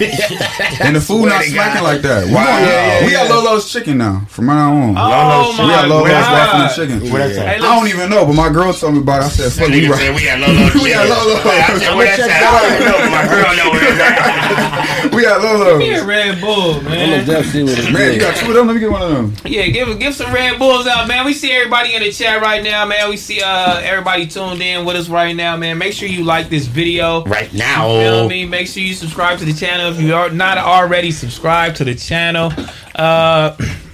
and 0.84 0.96
the 0.96 1.00
food 1.00 1.26
not 1.28 1.44
smacking 1.44 1.82
like 1.82 2.00
that. 2.02 2.26
We, 2.26 2.34
Wow. 2.34 2.44
going- 2.46 2.64
Yeah, 2.64 3.00
yeah, 3.00 3.06
we 3.06 3.12
got. 3.12 3.30
Lolo's 3.30 3.70
chicken 3.72 3.98
now 3.98 4.24
from 4.28 4.46
now 4.46 4.72
on. 4.72 4.96
Oh 4.96 5.00
Lolo's 5.00 5.58
we 5.58 5.66
got 5.68 5.88
Lolo's 5.88 6.08
God. 6.08 6.32
waffle 6.32 6.60
and 6.60 6.74
chicken. 6.74 7.12
What 7.12 7.18
that 7.18 7.34
say? 7.34 7.46
Hey, 7.46 7.54
I 7.56 7.58
don't 7.58 7.88
even 7.88 8.10
know, 8.10 8.26
but 8.26 8.34
my 8.34 8.48
girl 8.50 8.72
told 8.72 8.94
me 8.94 9.00
about 9.00 9.22
it. 9.22 9.26
I 9.26 9.28
said, 9.28 9.52
fuck, 9.52 9.68
we 9.68 9.82
nigga 9.82 9.90
right. 9.90 10.00
said 10.00 10.14
we 10.16 10.22
had 10.22 10.40
Lolo. 10.40 10.70
We 10.84 10.90
had 10.90 11.08
Lolo. 11.08 11.34
I 11.40 11.78
said, 11.78 11.94
what 11.94 12.04
that 12.04 12.18
say? 12.18 12.32
I 12.32 12.50
don't 12.50 12.72
even 12.74 12.86
know, 12.90 12.98
but 12.98 13.10
my 13.10 13.24
girl 13.28 13.50
know 13.56 13.70
where 13.70 13.84
it's 13.86 14.00
at. 14.00 15.10
We 15.14 15.22
got 15.22 15.40
Give 15.40 15.78
me 15.78 15.90
a 15.90 15.96
Lolo's. 15.96 16.04
Red 16.06 16.40
Bull, 16.40 16.82
man. 16.82 17.24
gonna 17.26 17.40
just 17.40 17.52
see 17.52 17.62
what 17.64 17.78
it 17.78 17.92
Man, 17.92 18.12
you 18.14 18.20
got 18.20 18.36
two 18.36 18.48
of 18.50 18.54
them? 18.54 18.66
Let 18.66 18.74
me 18.74 18.80
get 18.80 18.90
one 18.90 19.02
of 19.02 19.10
them. 19.10 19.34
Yeah, 19.44 19.66
give 19.68 19.98
give 19.98 20.14
some 20.14 20.32
Red 20.32 20.58
Bulls 20.58 20.86
out, 20.86 21.08
man. 21.08 21.24
We 21.24 21.32
see 21.34 21.50
everybody 21.52 21.94
in 21.94 22.02
the 22.02 22.12
chat 22.12 22.40
right 22.42 22.62
now, 22.62 22.84
man. 22.86 23.08
We 23.10 23.16
see 23.16 23.40
uh 23.42 23.80
everybody 23.82 24.26
tuned 24.26 24.60
in 24.62 24.84
with 24.84 24.96
us 24.96 25.08
right 25.08 25.34
now, 25.34 25.56
man. 25.56 25.78
Make 25.78 25.92
sure 25.94 26.08
you 26.08 26.24
like 26.24 26.48
this 26.48 26.66
video. 26.66 27.24
Right 27.24 27.52
now. 27.52 27.88
what 27.88 28.24
I 28.24 28.28
mean? 28.28 28.50
Make 28.50 28.68
sure 28.68 28.82
you 28.82 28.89
subscribe 28.94 29.38
to 29.38 29.44
the 29.44 29.52
channel 29.52 29.92
if 29.92 30.00
you 30.00 30.14
are 30.14 30.30
not 30.30 30.58
already 30.58 31.10
subscribed 31.10 31.76
to 31.76 31.84
the 31.84 31.94
channel. 31.94 32.52
Uh 32.94 33.56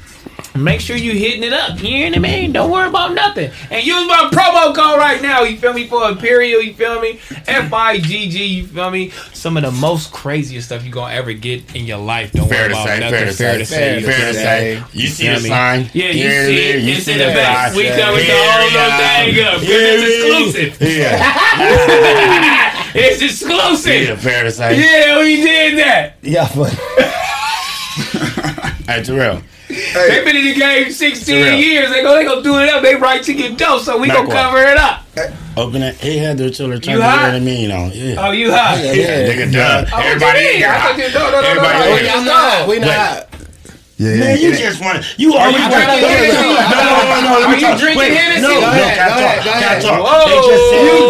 Make 0.56 0.80
sure 0.80 0.96
you 0.96 1.12
hitting 1.12 1.42
it 1.44 1.52
up. 1.52 1.78
You 1.80 1.86
hear 1.88 2.08
what 2.08 2.16
I 2.16 2.20
mean? 2.20 2.52
Don't 2.52 2.70
worry 2.70 2.88
about 2.88 3.14
nothing. 3.14 3.50
And 3.70 3.84
use 3.84 4.06
my 4.08 4.28
promo 4.32 4.74
code 4.74 4.98
right 4.98 5.20
now. 5.22 5.42
You 5.42 5.56
feel 5.58 5.72
me? 5.72 5.86
For 5.86 6.08
Imperial, 6.08 6.60
you 6.62 6.74
feel 6.74 7.00
me? 7.00 7.20
F 7.46 7.72
I 7.72 7.98
G 7.98 8.28
G, 8.28 8.44
you 8.44 8.66
feel 8.66 8.90
me? 8.90 9.10
Some 9.32 9.56
of 9.56 9.62
the 9.62 9.70
most 9.70 10.12
craziest 10.12 10.66
stuff 10.68 10.82
you 10.84 10.90
are 10.90 10.94
gonna 10.94 11.14
ever 11.14 11.32
get 11.32 11.74
in 11.76 11.84
your 11.86 11.98
life. 11.98 12.32
Don't 12.32 12.48
Fair 12.48 12.64
worry 12.64 12.68
to 12.70 12.74
about 12.74 12.88
say, 12.88 12.98
nothing. 13.00 13.10
fair 13.36 13.58
to 13.58 13.64
say, 13.66 14.00
you 14.00 14.06
fair 14.06 14.14
feel 14.16 14.26
to 14.32 14.32
me? 14.32 14.44
say. 14.44 14.82
You 14.92 15.06
see 15.08 15.28
the 15.28 15.40
sign? 15.40 15.90
Yeah, 15.92 16.06
you 16.06 16.12
Here 16.12 16.46
see 16.46 16.70
it. 16.70 16.82
You 16.82 16.94
see 16.96 17.12
the 17.18 17.24
the 17.26 17.32
back. 17.32 17.74
We 17.74 17.88
coming 17.88 18.00
to 18.00 18.24
Here 18.24 18.52
hold 18.52 18.66
we 18.66 18.72
those 18.72 18.92
are. 18.92 18.98
thing 18.98 19.44
up. 19.44 19.60
Here 19.60 19.96
It's 19.98 20.54
exclusive. 20.56 20.80
Yeah. 20.98 22.72
It's 22.98 23.20
Yeah, 23.20 23.26
exclusive. 23.28 24.20
fair 24.20 24.44
to 24.44 24.50
say. 24.50 24.80
Yeah, 24.80 25.18
we 25.20 25.36
did 25.36 25.78
that. 25.78 26.16
Yeah, 26.22 26.48
but 26.56 26.70
Hey, 28.86 29.02
Terrell. 29.02 29.42
They've 29.68 30.24
been 30.24 30.36
in 30.36 30.44
the 30.44 30.54
game 30.54 30.90
16 30.92 31.58
years. 31.58 31.90
They 31.90 32.02
go, 32.02 32.14
they 32.14 32.24
gonna 32.24 32.42
do 32.42 32.58
it 32.60 32.68
up. 32.68 32.82
They 32.82 32.94
right 32.94 33.22
to 33.22 33.34
get 33.34 33.58
dope, 33.58 33.82
so 33.82 33.98
we 33.98 34.08
Back 34.08 34.18
gonna 34.28 34.28
up. 34.28 34.50
cover 34.52 34.62
it 34.62 34.76
up. 34.78 35.02
Open 35.56 35.82
it. 35.82 35.94
He 35.96 36.18
had 36.18 36.36
the 36.38 36.50
chiller 36.50 36.78
turn 36.78 36.92
You 36.94 36.98
the 37.00 37.08
hot? 37.08 37.22
what 37.22 37.34
I 37.34 37.40
mean 37.40 37.72
on. 37.72 37.90
Yeah. 37.92 38.14
Oh, 38.18 38.30
you 38.30 38.52
hot? 38.52 38.78
Yeah, 38.78 38.92
Yeah, 38.92 39.28
nigga, 39.32 39.52
duh. 39.52 39.84
Oh, 39.92 39.98
Everybody 40.00 40.40
you 40.40 40.50
in 40.50 40.56
here 40.56 40.68
I 40.68 40.70
hot. 40.78 40.90
thought 40.94 40.98
you- 41.00 41.14
no, 41.14 41.24
no, 41.24 41.30
no, 41.30 41.40
no, 41.40 41.48
Everybody 41.48 41.78
no, 41.78 41.84
in 41.86 41.90
no. 41.90 41.96
here 41.96 42.18
we 42.20 42.24
not. 42.26 42.68
We 42.68 42.78
Wait. 42.78 42.86
not. 42.86 43.28
Yeah, 43.98 44.14
Man, 44.20 44.36
you 44.38 44.50
yeah. 44.50 44.56
just 44.60 44.80
want 44.84 45.02
to. 45.02 45.08
You 45.16 45.32
always 45.34 45.56
you 45.56 45.70
drinking 45.72 46.04
to. 46.04 46.06
Hennessy? 46.06 46.52
No, 46.52 46.52
no, 46.52 46.84
no, 47.00 47.40
no. 47.40 47.48
Are 47.48 47.56
you 47.56 47.78
drinking 47.80 47.96
Wait, 47.96 48.12
Hennessy? 48.12 48.42
No, 48.42 48.48
Go 48.52 48.60
no, 48.60 48.66
ahead, 48.68 48.92
can 48.92 49.00
I 49.00 49.08
go 49.08 49.16
talk? 49.16 49.24
ahead, 49.24 49.40
go 49.40 49.50
Can 49.50 49.56
I 49.56 49.72
ahead. 49.72 49.82
talk? 49.82 49.98
Whoa, 50.04 50.28
They 50.28 50.40
just 50.44 50.64
said. 50.68 50.84
you 50.84 51.00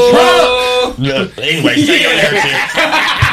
drunk? 1.11 1.39
Anyway, 1.43 1.75
stay 1.83 2.07
on 2.07 2.15
that 2.17 2.31
shit. 2.47 3.26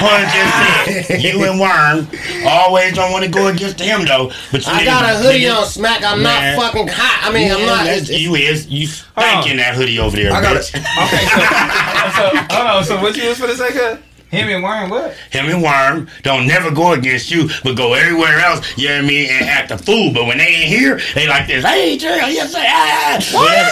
Like 0.00 0.26
Pun 0.26 0.94
just 0.94 1.08
said, 1.08 1.22
you 1.22 1.44
and 1.44 1.60
Worm 1.60 2.08
always 2.46 2.94
don't 2.94 3.12
want 3.12 3.24
to 3.24 3.30
go 3.30 3.48
against 3.48 3.78
him 3.80 4.04
though. 4.06 4.30
But 4.50 4.66
you 4.66 4.72
I 4.72 4.80
niggas- 4.82 4.84
got 4.86 5.04
a 5.04 5.16
hoodie 5.18 5.40
niggas- 5.42 5.58
on 5.58 5.66
smack. 5.66 6.02
I'm 6.04 6.22
Man. 6.22 6.56
not 6.56 6.62
fucking 6.72 6.88
hot. 6.88 7.28
I 7.28 7.32
mean, 7.32 7.48
Yeah, 7.48 7.54
I'm 7.56 7.66
not. 7.66 7.86
It's, 7.86 8.08
it's, 8.08 8.18
you 8.20 8.34
is 8.34 8.66
you 8.68 8.86
Hold 8.88 8.98
on. 9.16 9.22
thanking 9.42 9.56
that 9.58 9.74
hoodie 9.74 9.98
over 9.98 10.16
there, 10.16 10.32
I 10.32 10.40
got 10.40 10.56
bitch. 10.56 10.74
it. 10.74 10.80
Okay, 10.80 11.24
so, 11.26 11.40
so 12.16 12.56
hold 12.56 12.66
on. 12.68 12.84
So 12.84 13.00
what 13.02 13.16
you 13.16 13.28
was 13.28 13.38
for 13.38 13.46
the 13.46 13.54
sake 13.56 13.76
of 13.76 14.02
him 14.30 14.48
and 14.48 14.62
Warren? 14.62 14.90
What? 14.90 15.14
Him 15.30 15.46
and 15.46 15.62
Worm 15.62 16.08
don't 16.22 16.46
never 16.46 16.70
go 16.70 16.92
against 16.92 17.30
you, 17.30 17.48
but 17.64 17.76
go 17.76 17.94
everywhere 17.94 18.38
else. 18.40 18.76
You 18.78 18.88
know 18.88 18.96
what 18.96 19.04
I 19.04 19.08
mean? 19.08 19.30
And 19.30 19.46
act 19.48 19.70
a 19.70 19.78
fool. 19.78 20.12
But 20.12 20.26
when 20.26 20.38
they 20.38 20.46
ain't 20.46 20.68
here, 20.68 21.00
they 21.14 21.26
like 21.26 21.46
this. 21.46 21.64
Hey, 21.64 21.98
Gerald, 21.98 22.30
yes, 22.32 22.52
say 22.52 22.64
ah. 22.68 23.18
What? 23.32 23.66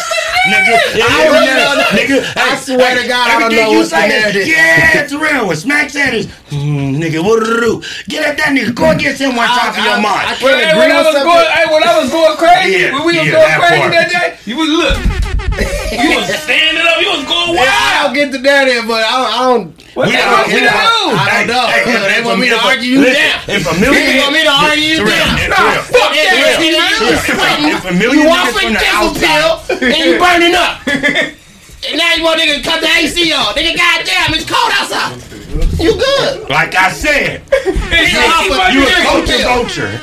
Nigga, 0.48 1.02
I 1.02 1.24
don't 1.24 1.44
yeah, 1.44 1.54
know. 1.56 1.82
nigga. 1.98 2.36
I 2.36 2.54
hey, 2.54 2.56
swear 2.56 2.94
hey, 2.96 3.02
to 3.02 3.08
God, 3.08 3.28
I 3.28 3.32
don't 3.38 3.42
everything 3.52 3.64
know 3.66 3.70
you 3.72 3.78
what's 3.78 3.90
the 3.90 3.96
say, 4.00 4.08
narrative. 4.08 4.46
Yeah, 4.48 5.06
Terrell, 5.06 5.46
when 5.48 5.56
Smack 5.56 5.90
said 5.90 6.14
is, 6.14 6.26
mm, 6.50 6.96
nigga, 6.96 7.22
what 7.24 7.44
do 7.44 7.60
do? 7.60 7.82
Get 8.08 8.26
at 8.26 8.36
that 8.38 8.54
nigga. 8.56 8.74
Go 8.74 8.90
against 8.90 9.20
him 9.20 9.36
one 9.36 9.46
time 9.48 9.74
for 9.74 9.80
I- 9.80 9.84
your 9.84 9.94
I 9.94 10.00
mind. 10.00 10.38
can't 10.38 10.40
Hey, 10.40 10.70
agree 10.70 10.78
when 10.78 10.92
I 10.92 11.02
was 11.02 11.14
going, 11.14 11.46
hey, 11.52 11.66
when 11.74 11.82
I 11.84 11.98
was 12.00 12.10
going 12.10 12.36
crazy, 12.38 12.78
Yeah, 12.78 12.92
when 12.94 13.04
we 13.06 13.18
was 13.18 13.26
yeah, 13.26 13.32
going 13.34 13.60
crazy 13.60 13.80
part. 13.82 13.92
that 13.92 14.08
day, 14.10 14.28
you 14.46 14.56
was 14.56 14.68
look, 14.68 14.96
you 15.58 16.08
was 16.18 16.26
standing 16.42 16.82
up, 16.86 17.00
you 17.02 17.10
was 17.10 17.24
going 17.26 17.54
Yeah, 17.58 17.66
I 17.66 18.06
don't 18.06 18.12
wild. 18.12 18.14
get 18.14 18.28
the 18.32 18.38
narrative, 18.40 18.84
but 18.86 19.02
I 19.02 19.10
don't. 19.16 19.28
I 19.28 19.38
don't 19.48 19.66
What 19.98 20.06
We 20.06 20.12
the 20.14 20.22
don't 20.22 20.30
hell 20.30 20.46
get 20.46 20.54
you 20.54 20.68
it. 20.68 20.70
do? 20.70 20.94
I 21.18 21.26
don't 21.34 21.48
know. 21.50 21.66
Hey, 21.68 21.82
hey, 21.84 21.98
they 22.08 22.20
want 22.22 22.38
me 22.40 22.48
to 22.50 22.58
argue 22.60 22.90
you 22.98 23.02
down. 23.04 23.38
If 23.48 23.64
a 23.66 23.74
million 23.80 24.04
They 24.06 24.18
want 24.22 24.32
me 24.38 24.42
to 24.44 24.54
argue 24.54 24.88
you 24.94 25.00
down. 25.02 25.34
Nah, 25.50 25.82
fuck 25.82 26.10
that. 26.14 26.26
Terrell, 26.30 26.60
nigga. 26.60 26.68
You 26.68 26.74
Terrell, 26.78 27.18
sweating. 27.26 27.70
if 27.74 27.84
a 27.88 27.94
million 27.96 28.22
You 28.22 28.30
niggas 28.30 28.38
off 28.38 28.50
from 28.54 28.72
the 28.74 28.82
pill 29.18 29.52
and 29.82 29.98
you 30.04 30.12
burning 30.20 30.54
up. 30.54 30.74
And 31.88 31.96
now 31.96 32.12
you 32.14 32.24
want 32.24 32.40
nigga 32.40 32.56
to 32.58 32.62
cut 32.68 32.80
the 32.82 32.88
AC 32.90 33.32
on. 33.32 33.54
Nigga, 33.54 33.76
goddamn, 33.78 34.34
it's 34.34 34.42
cold 34.50 34.66
outside. 34.74 35.14
You 35.78 35.94
good. 35.98 36.48
Like 36.50 36.74
I 36.76 36.90
said, 36.92 37.42
Hey, 37.50 38.12
You 38.12 38.20
hey, 38.20 38.26
a- 38.26 38.54
on 38.54 38.72
you 38.72 38.82
a 38.86 39.02
culture 39.02 39.42
vulture. 39.42 39.90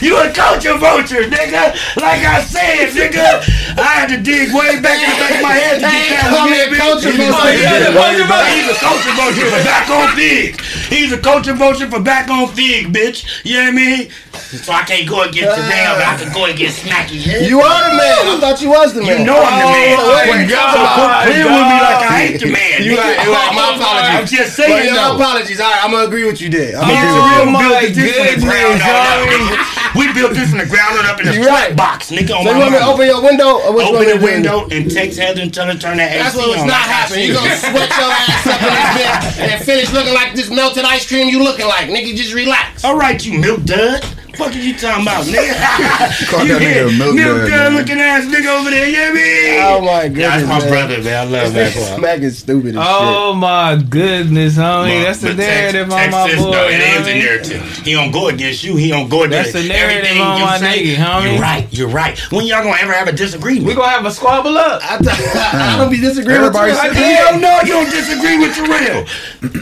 you 0.00 0.16
a 0.16 0.32
culture 0.32 0.76
vulture, 0.78 1.24
nigga. 1.28 1.76
Like 2.00 2.24
I 2.24 2.40
said, 2.42 2.88
nigga, 2.96 3.44
I 3.78 3.82
had 4.00 4.08
to 4.08 4.16
dig 4.22 4.48
way 4.54 4.80
back 4.80 4.96
in 4.96 5.10
the 5.12 5.16
back 5.20 5.34
of 5.36 5.42
my 5.42 5.52
head 5.52 5.74
to 5.80 5.86
get 5.86 6.08
that 6.08 6.32
one 6.32 6.50
me 6.50 6.56
a 6.60 6.64
in, 6.64 6.72
bitch. 6.72 6.78
culture 6.80 7.10
He's 7.12 7.20
a 7.20 7.32
vulture. 7.32 7.52
culture 7.52 7.60
Yeah, 7.60 7.92
vulture. 7.92 8.24
He's 8.56 8.68
a 8.72 8.76
culture 8.80 9.12
vulture 9.12 9.48
for 9.52 9.60
back 9.64 9.88
on 9.90 10.08
figg. 10.16 10.60
He's 10.88 11.12
a 11.12 11.18
culture 11.20 11.54
vulture 11.54 11.88
for 11.90 12.00
back 12.00 12.28
on 12.30 12.48
figg, 12.48 12.92
bitch. 12.92 13.24
You 13.44 13.60
know 13.60 13.72
what 13.72 13.76
I 13.76 13.76
mean? 13.76 14.10
So 14.32 14.72
I 14.72 14.82
can't 14.84 15.08
go 15.08 15.22
against 15.24 15.56
the 15.56 15.62
damn, 15.64 15.96
but 15.96 16.04
I 16.06 16.16
can 16.20 16.28
go 16.32 16.44
against 16.44 16.84
Smacky. 16.84 17.16
Yeah? 17.24 17.40
You 17.48 17.60
are 17.60 17.88
the 17.88 17.96
man. 17.96 18.36
I 18.36 18.36
thought 18.40 18.60
you 18.60 18.68
was 18.70 18.92
the 18.92 19.00
man. 19.00 19.08
You 19.08 19.16
man. 19.24 19.26
know 19.26 19.40
I'm 19.40 19.56
the 19.56 19.64
oh, 19.64 19.72
man. 19.72 19.96
Oh, 19.96 20.04
So 20.12 20.80
my 20.84 21.24
quit 21.24 21.40
God. 21.40 21.56
with 21.56 21.68
me 21.72 21.78
like 21.80 22.02
I 22.04 22.22
ain't 22.28 22.40
the 22.40 22.50
man. 22.52 22.76
You 22.84 22.92
nigga. 22.92 23.01
Right, 23.02 23.18
you 23.26 23.32
right. 23.36 23.52
My 23.54 23.66
apologies. 23.74 24.14
I'm 24.14 24.26
just 24.26 24.56
saying 24.56 24.86
yeah, 24.86 24.94
my 24.94 25.14
apologies. 25.18 25.60
All 25.60 25.70
right, 25.70 25.82
I'm 25.84 25.90
gonna 25.90 26.06
agree 26.06 26.24
with 26.24 26.40
you 26.40 26.48
there. 26.48 26.78
I'm 26.78 26.86
gonna 26.88 27.02
agree 27.02 27.38
with 27.42 27.52
my 27.52 27.60
built 27.62 27.94
this 27.94 27.98
from 27.98 28.26
the 28.26 28.38
goodness, 28.38 28.44
ground 28.44 28.80
up, 28.82 28.88
homie. 28.88 29.42
nigga. 29.42 29.98
We 29.98 30.04
built 30.16 30.32
this 30.32 30.48
from 30.48 30.58
the 30.58 30.66
ground 30.72 30.94
up 31.04 31.20
in 31.20 31.28
a 31.28 31.32
You 31.36 31.44
right. 31.46 31.76
box, 31.76 32.10
nigga. 32.10 32.32
On 32.32 32.44
So 32.46 32.52
you 32.52 32.58
want 32.58 32.72
me 32.72 32.78
to 32.78 32.86
open 32.86 33.06
your 33.06 33.22
window? 33.22 33.60
Or 33.60 33.74
what 33.76 33.84
you 33.84 33.92
Open 33.92 34.06
want 34.06 34.08
me 34.08 34.12
the 34.16 34.24
window 34.24 34.56
and 34.72 34.88
text 34.90 35.18
Heather 35.18 35.42
and 35.42 35.52
tell 35.52 35.66
her 35.66 35.74
to 35.74 35.78
turn 35.78 35.98
that 35.98 36.16
That's 36.16 36.34
AC 36.34 36.48
what's 36.48 36.62
on. 36.62 36.68
not 36.68 36.86
happening. 36.88 37.28
You 37.28 37.34
gonna 37.34 37.56
sweat 37.60 37.90
your 37.92 38.08
ass 38.08 38.46
up 38.48 38.60
in 38.62 38.72
this 38.72 38.88
bitch 38.96 39.52
and 39.52 39.64
finish 39.64 39.92
looking 39.92 40.14
like 40.14 40.32
this 40.34 40.48
melted 40.48 40.84
ice 40.84 41.06
cream 41.06 41.28
you 41.28 41.42
looking 41.44 41.66
like. 41.66 41.88
Nigga, 41.92 42.16
just 42.16 42.32
relax. 42.32 42.84
All 42.84 42.96
right, 42.96 43.20
you 43.24 43.38
milk 43.38 43.64
dud. 43.64 44.00
Fuck 44.34 44.54
are 44.56 44.58
you 44.58 44.72
talking 44.78 45.02
about, 45.02 45.24
nigga? 45.26 45.52
You 46.42 46.48
that 46.58 46.62
hear 46.62 46.86
nigga 46.88 46.94
a 46.94 46.98
milk 46.98 47.14
milk 47.14 47.38
dud, 47.42 47.50
dud 47.50 47.72
looking 47.74 48.00
ass 48.00 48.24
nigga 48.24 48.58
over 48.58 48.70
there, 48.70 48.86
you 48.88 48.96
hear 48.96 49.12
me? 49.14 49.60
Oh 49.60 49.80
my 49.84 50.08
goodness, 50.08 50.42
That's 50.42 50.48
my 50.48 50.58
man. 50.60 50.68
brother, 50.68 51.02
man. 51.02 51.14
I 51.28 51.30
love 51.30 51.52
This 51.52 51.74
that. 51.74 52.00
Mac 52.00 52.18
is 52.20 52.38
stupid 52.38 52.74
as 52.76 52.82
Oh 52.82 53.34
my 53.34 53.76
goodness, 53.76 54.56
homie. 54.56 55.04
That's 55.04 55.20
the 55.20 55.28
But 55.28 55.36
narrative 55.36 55.88
Tex- 55.88 55.92
on 55.92 56.10
my 56.10 56.22
Texas, 56.26 56.42
boy. 56.44 56.50
though, 56.52 56.68
it 56.68 56.72
you 56.72 56.78
know 56.78 56.84
is 56.84 56.96
what 56.96 57.06
I 57.06 57.10
a 57.10 57.14
mean? 57.14 57.24
narrative. 57.24 57.62
He 57.84 57.92
don't 57.92 58.10
go 58.10 58.28
against 58.28 58.64
you. 58.64 58.76
He 58.76 58.88
don't 58.88 59.08
go 59.10 59.22
against 59.24 59.52
That's 59.52 59.64
the 59.66 59.68
narrative 59.72 60.04
everything 60.04 60.22
on 60.22 60.38
you 60.38 60.44
my 60.46 60.58
say. 60.58 60.82
nigga, 60.82 60.94
homie. 60.96 61.32
You're 61.32 61.40
right. 61.42 61.66
You're 61.72 61.88
right. 61.88 62.18
When 62.32 62.46
y'all 62.46 62.64
gonna 62.64 62.80
ever 62.80 62.92
have 62.92 63.08
a 63.08 63.12
disagreement? 63.12 63.66
We 63.66 63.74
gonna 63.74 63.90
have 63.90 64.06
a 64.06 64.10
squabble 64.10 64.56
up. 64.56 64.80
shit. 64.80 64.90
I, 64.90 64.96
th- 64.98 65.36
I 65.36 65.76
don't 65.76 65.90
be 65.90 66.00
disagreeing 66.00 66.40
with 66.40 66.54
you. 66.54 66.60
You 66.62 67.16
don't 67.20 67.40
know 67.40 67.48
Hell 67.60 67.66
you 67.66 67.72
don't 67.74 67.90
disagree 67.90 68.38
with 68.38 68.54
Terrell. 68.56 69.04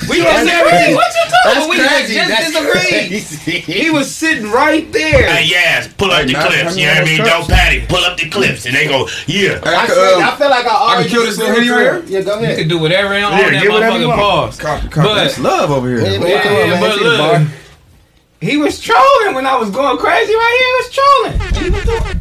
We 0.09 0.23
gonna 0.23 0.47
say. 0.47 0.95
What 0.95 1.11
you 1.11 1.27
talking 1.27 1.43
That's 1.45 1.59
about? 1.59 1.71
We 1.71 1.77
crazy. 1.83 2.15
just 2.15 2.29
That's 2.31 2.47
disagreed. 2.55 3.09
crazy. 3.11 3.61
He 3.83 3.91
was 3.91 4.15
sitting 4.15 4.45
right 4.51 4.60
there. 4.65 5.33
Hey, 5.33 5.47
yes, 5.47 5.93
pull 5.95 6.11
up 6.11 6.21
Hey, 6.21 6.27
the 6.27 6.33
Matt, 6.35 6.47
clips. 6.47 6.77
You 6.77 6.83
you 6.83 6.87
know 6.89 6.95
what 6.95 7.03
I 7.03 7.05
mean? 7.05 7.19
those 7.19 7.29
Don't 7.29 7.49
patty. 7.49 7.87
Pull 7.87 8.05
up 8.05 8.17
the 8.19 8.29
clips, 8.29 8.67
and 8.67 8.75
they 8.75 8.87
go, 8.87 9.09
yeah. 9.27 9.61
Hey, 9.65 9.75
I 9.75 9.83
I, 9.83 9.87
could, 9.87 9.95
feel, 9.95 10.05
um, 10.17 10.23
I 10.23 10.37
feel 10.37 10.51
like 10.51 10.67
I 10.67 10.75
already 10.75 11.09
kill 11.09 11.23
this 11.25 11.39
little 11.39 11.55
henny 11.55 11.69
right 11.69 11.81
here? 11.81 12.05
Yeah, 12.07 12.21
go 12.23 12.39
You 12.39 12.45
ahead. 12.45 12.59
can 12.59 12.69
do 12.69 12.79
whatever 12.79 13.09
on 13.15 13.21
Yeah, 13.21 13.51
that 13.51 13.63
get 13.63 13.71
whatever 13.73 13.97
motherfucking 13.99 14.17
pause. 14.17 14.59
Copy, 14.59 14.89
copy. 14.89 15.09
But- 15.09 15.15
That's 15.15 15.39
love 15.39 15.71
over 15.71 15.89
here. 15.89 15.99
Yeah, 16.01 16.19
man, 16.19 16.29
Yeah, 16.29 16.65
yeah, 16.75 16.81
but 16.81 16.99
See 16.99 17.05
look, 17.05 17.49
he 18.41 18.57
was 18.57 18.81
trolling 18.81 19.35
when 19.35 19.47
I 19.47 19.57
was 19.57 19.71
going 19.71 19.99
crazy 19.99 20.33
right 20.35 20.57
here. 20.59 20.69
He 20.71 20.75
was 20.81 20.91
trolling. 20.97 21.65
He 21.65 21.71
was 21.71 21.85
doing- 21.85 22.21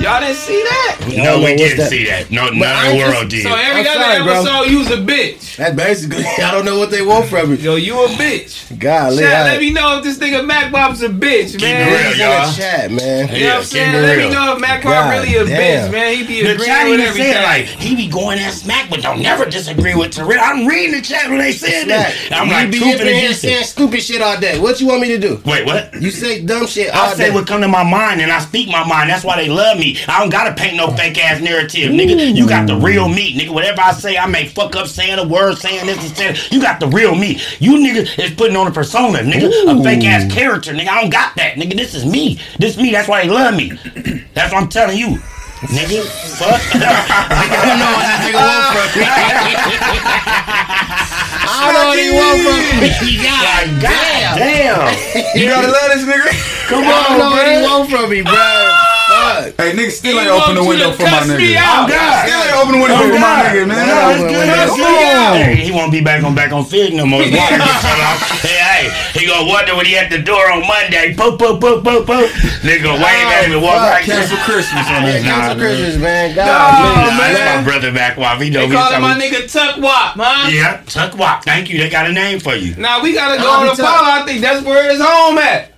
Y'all 0.00 0.20
didn't 0.20 0.36
see 0.36 0.60
that. 0.62 0.96
I 1.00 1.22
No, 1.22 1.40
we 1.40 1.56
didn't 1.56 1.78
that. 1.78 1.88
see 1.90 2.04
that. 2.06 2.30
No, 2.30 2.50
none 2.50 2.62
I 2.68 2.88
of 2.90 2.92
the 2.92 2.98
world 2.98 3.28
did. 3.30 3.42
So 3.44 3.54
every 3.54 3.80
I'm 3.80 3.86
other 3.96 4.04
sorry, 4.04 4.22
bro. 4.22 4.32
episode, 4.34 4.70
you 4.70 4.78
was 4.78 4.90
a 4.90 4.96
bitch. 4.98 5.56
That's 5.56 5.74
basically. 5.74 6.24
I 6.44 6.50
don't 6.52 6.64
know 6.66 6.78
what 6.78 6.90
they 6.90 7.00
want 7.00 7.26
from 7.28 7.50
me. 7.52 7.56
Yo, 7.56 7.76
you 7.76 7.94
a 8.04 8.08
bitch. 8.08 8.78
Golly, 8.78 9.22
Chat, 9.22 9.32
I- 9.32 9.44
let 9.52 9.60
me 9.60 9.72
know 9.72 9.96
if 9.98 10.04
this 10.04 10.18
nigga 10.18 10.44
Mac 10.44 10.70
Wop's 10.72 11.00
a 11.00 11.08
bitch, 11.08 11.52
Keep 11.52 11.62
man. 11.62 11.80
it 11.88 11.96
real, 11.96 12.16
y'all. 12.28 12.50
the 12.50 12.56
chat, 12.56 12.90
man. 12.92 13.28
You 13.34 13.40
know 13.40 13.46
what 13.46 13.54
I'm 13.56 13.60
keep 13.62 13.68
saying? 13.70 13.94
it 13.94 13.98
Let 14.02 14.16
me 14.18 14.22
real. 14.24 14.32
know 14.32 14.52
if 14.54 14.60
Mac 14.60 14.84
Wop 14.84 14.92
God 14.92 15.10
really 15.24 15.36
a 15.36 15.44
damn. 15.46 15.88
bitch, 15.88 15.92
man. 15.92 16.14
He 16.16 16.26
be 16.26 16.42
The 16.42 16.52
agreeing 16.52 16.70
chat 16.70 16.84
with 16.84 16.92
even 17.00 17.06
everything. 17.06 17.32
said 17.32 17.42
like 17.42 17.64
he 17.66 17.96
be 17.96 18.08
going 18.08 18.38
at 18.38 18.52
smack, 18.52 18.90
but 18.90 19.00
don't 19.02 19.22
never 19.22 19.46
disagree 19.46 19.94
with 19.94 20.12
Terrell. 20.12 20.38
I'm 20.42 20.66
reading 20.66 20.92
the 20.92 21.00
chat 21.00 21.30
when 21.30 21.38
they 21.38 21.52
said 21.52 21.88
that. 21.88 22.14
I'm 22.32 22.48
you 22.48 22.52
like 22.52 22.70
be 22.70 22.78
truth 22.78 22.94
up 22.96 23.00
and 23.00 23.08
in 23.08 23.14
here 23.14 23.24
against 23.26 23.40
saying 23.40 23.64
stupid 23.64 24.02
shit 24.02 24.20
all 24.20 24.38
day. 24.38 24.58
What 24.60 24.78
you 24.80 24.88
want 24.88 25.00
me 25.00 25.08
to 25.08 25.18
do? 25.18 25.40
Wait, 25.46 25.64
what? 25.64 25.94
You 26.02 26.10
say 26.10 26.44
dumb 26.44 26.66
shit 26.66 26.92
all 26.94 27.06
I 27.08 27.14
say 27.14 27.30
what 27.30 27.46
come 27.46 27.62
to 27.62 27.68
my 27.68 27.82
mind 27.82 28.20
and 28.20 28.30
I 28.30 28.40
speak 28.40 28.68
my 28.68 28.86
mind. 28.86 29.08
That's 29.08 29.24
why 29.24 29.36
they 29.36 29.48
love 29.48 29.78
me. 29.78 29.85
I 30.08 30.20
don't 30.20 30.30
gotta 30.30 30.54
paint 30.54 30.76
no 30.76 30.90
fake 30.90 31.18
ass 31.18 31.40
narrative, 31.40 31.90
nigga. 31.92 32.34
You 32.34 32.48
got 32.48 32.66
the 32.66 32.76
real 32.76 33.06
mm. 33.06 33.14
me, 33.14 33.38
nigga. 33.38 33.50
Whatever 33.50 33.80
I 33.82 33.92
say, 33.92 34.16
I 34.16 34.26
may 34.26 34.46
fuck 34.48 34.74
up 34.76 34.86
saying 34.86 35.18
a 35.18 35.26
word, 35.26 35.58
saying 35.58 35.86
this 35.86 35.98
and 35.98 36.16
saying. 36.16 36.36
You 36.50 36.60
got 36.60 36.80
the 36.80 36.88
real 36.88 37.14
me. 37.14 37.40
You 37.58 37.72
nigga 37.72 38.18
is 38.18 38.32
putting 38.32 38.56
on 38.56 38.66
a 38.66 38.72
persona, 38.72 39.18
nigga, 39.18 39.48
a 39.68 39.82
fake 39.82 40.04
ass 40.04 40.32
character, 40.32 40.72
nigga. 40.72 40.88
I 40.88 41.00
don't 41.00 41.10
got 41.10 41.36
that, 41.36 41.54
nigga. 41.56 41.76
This 41.76 41.94
is 41.94 42.04
me. 42.04 42.40
This 42.58 42.76
me. 42.76 42.90
That's 42.90 43.08
why 43.08 43.22
they 43.22 43.30
love 43.30 43.54
me. 43.54 43.70
That's 44.34 44.52
what 44.52 44.62
I'm 44.62 44.68
telling 44.68 44.98
you. 44.98 45.18
Nigga, 45.72 46.04
fuck. 46.36 46.60
I 46.76 47.64
don't 47.64 47.80
know 47.80 47.92
what 47.96 48.04
this 48.04 48.28
nigga 48.28 48.44
want 48.44 48.76
from 48.76 48.88
me. 49.00 49.06
I 51.48 51.64
don't 51.64 51.74
know 51.74 51.88
what 51.88 51.98
he 51.98 52.12
want 52.12 52.44
from 52.44 52.60
me. 52.76 52.92
God, 53.24 53.64
God 53.80 54.36
damn. 54.36 54.92
You 55.32 55.48
gotta 55.48 55.72
love 55.72 55.88
this 55.96 56.04
nigga. 56.04 56.28
Come 56.68 56.84
I 56.84 56.92
don't 57.08 57.18
know 57.18 57.24
on, 57.24 57.32
what 57.32 57.46
he 57.48 57.56
want 57.62 57.90
from 57.90 58.10
me, 58.10 58.20
bro. 58.20 58.34
Fuck. 59.36 59.54
Hey, 59.60 59.72
nigga 59.76 59.90
still 59.90 60.16
ain't 60.20 60.30
open 60.30 60.54
the 60.56 60.64
window 60.64 60.92
for 60.92 61.02
my 61.04 61.20
nigga. 61.28 61.56
out. 61.60 61.84
Oh, 61.84 61.92
God. 61.92 62.24
Still 62.24 62.40
ain't 62.40 62.56
open 62.56 62.72
the 62.72 62.80
window 62.80 62.96
for 62.96 63.18
my 63.20 63.32
nigga, 63.44 63.62
man. 63.68 63.84
No, 63.84 63.96
that's 64.08 64.22
good. 64.24 64.46
That's 64.48 64.70
Come 64.76 64.80
on. 64.80 65.36
Hey, 65.36 65.56
he 65.56 65.70
won't 65.72 65.92
be 65.92 66.00
back 66.00 66.24
on 66.24 66.34
back 66.34 66.52
on 66.52 66.64
Figg 66.64 66.94
no 66.94 67.04
more. 67.06 67.22
His 67.22 67.32
water 67.36 67.58
gets 67.58 67.80
shut 67.84 67.98
off. 68.00 68.18
Hey, 68.40 68.88
hey, 68.88 69.18
he 69.18 69.26
gonna 69.26 69.48
wonder 69.48 69.76
when 69.76 69.86
he 69.86 69.96
at 69.96 70.10
the 70.10 70.18
door 70.22 70.50
on 70.50 70.66
Monday. 70.66 71.14
Poop, 71.16 71.38
poop, 71.38 71.60
poop, 71.60 71.84
poop, 71.84 72.06
poop. 72.06 72.28
Nigga 72.64 72.82
gonna 72.82 73.02
wave 73.02 73.28
at 73.30 73.44
him 73.46 73.52
and 73.52 73.62
walk 73.62 73.78
fuck. 73.80 73.90
right 73.92 74.04
Cancel 74.04 74.38
Christmas 74.38 74.86
on 74.88 75.02
Yeah, 75.04 75.12
this. 75.12 75.22
Cancel. 75.24 75.56
Christmas, 75.58 75.96
man. 75.98 76.34
God, 76.34 77.18
man. 77.18 77.34
That's 77.34 77.56
my 77.56 77.64
brother 77.64 77.92
back 77.92 78.18
off. 78.18 78.40
He 78.40 78.50
know 78.50 78.60
They 78.60 78.68
me. 78.68 78.76
calling 78.76 79.00
my 79.02 79.14
nigga 79.18 79.50
Tuck 79.50 79.76
Wop, 79.78 80.14
huh? 80.16 80.48
Yeah, 80.50 80.82
Tuck 80.86 81.16
Walk. 81.18 81.44
Thank 81.44 81.70
you. 81.70 81.78
They 81.78 81.88
got 81.90 82.08
a 82.08 82.12
name 82.12 82.40
for 82.40 82.54
you. 82.54 82.74
Now 82.76 83.02
we 83.02 83.12
gotta 83.14 83.40
go 83.40 83.48
I'll 83.48 83.60
on 83.60 83.64
be 83.64 83.76
the 83.76 83.82
Tuck. 83.82 83.94
Apollo. 84.00 84.22
I 84.22 84.24
think 84.26 84.40
that's 84.40 84.64
where 84.64 84.90
his 84.90 85.00
home 85.00 85.38
at. 85.38 85.72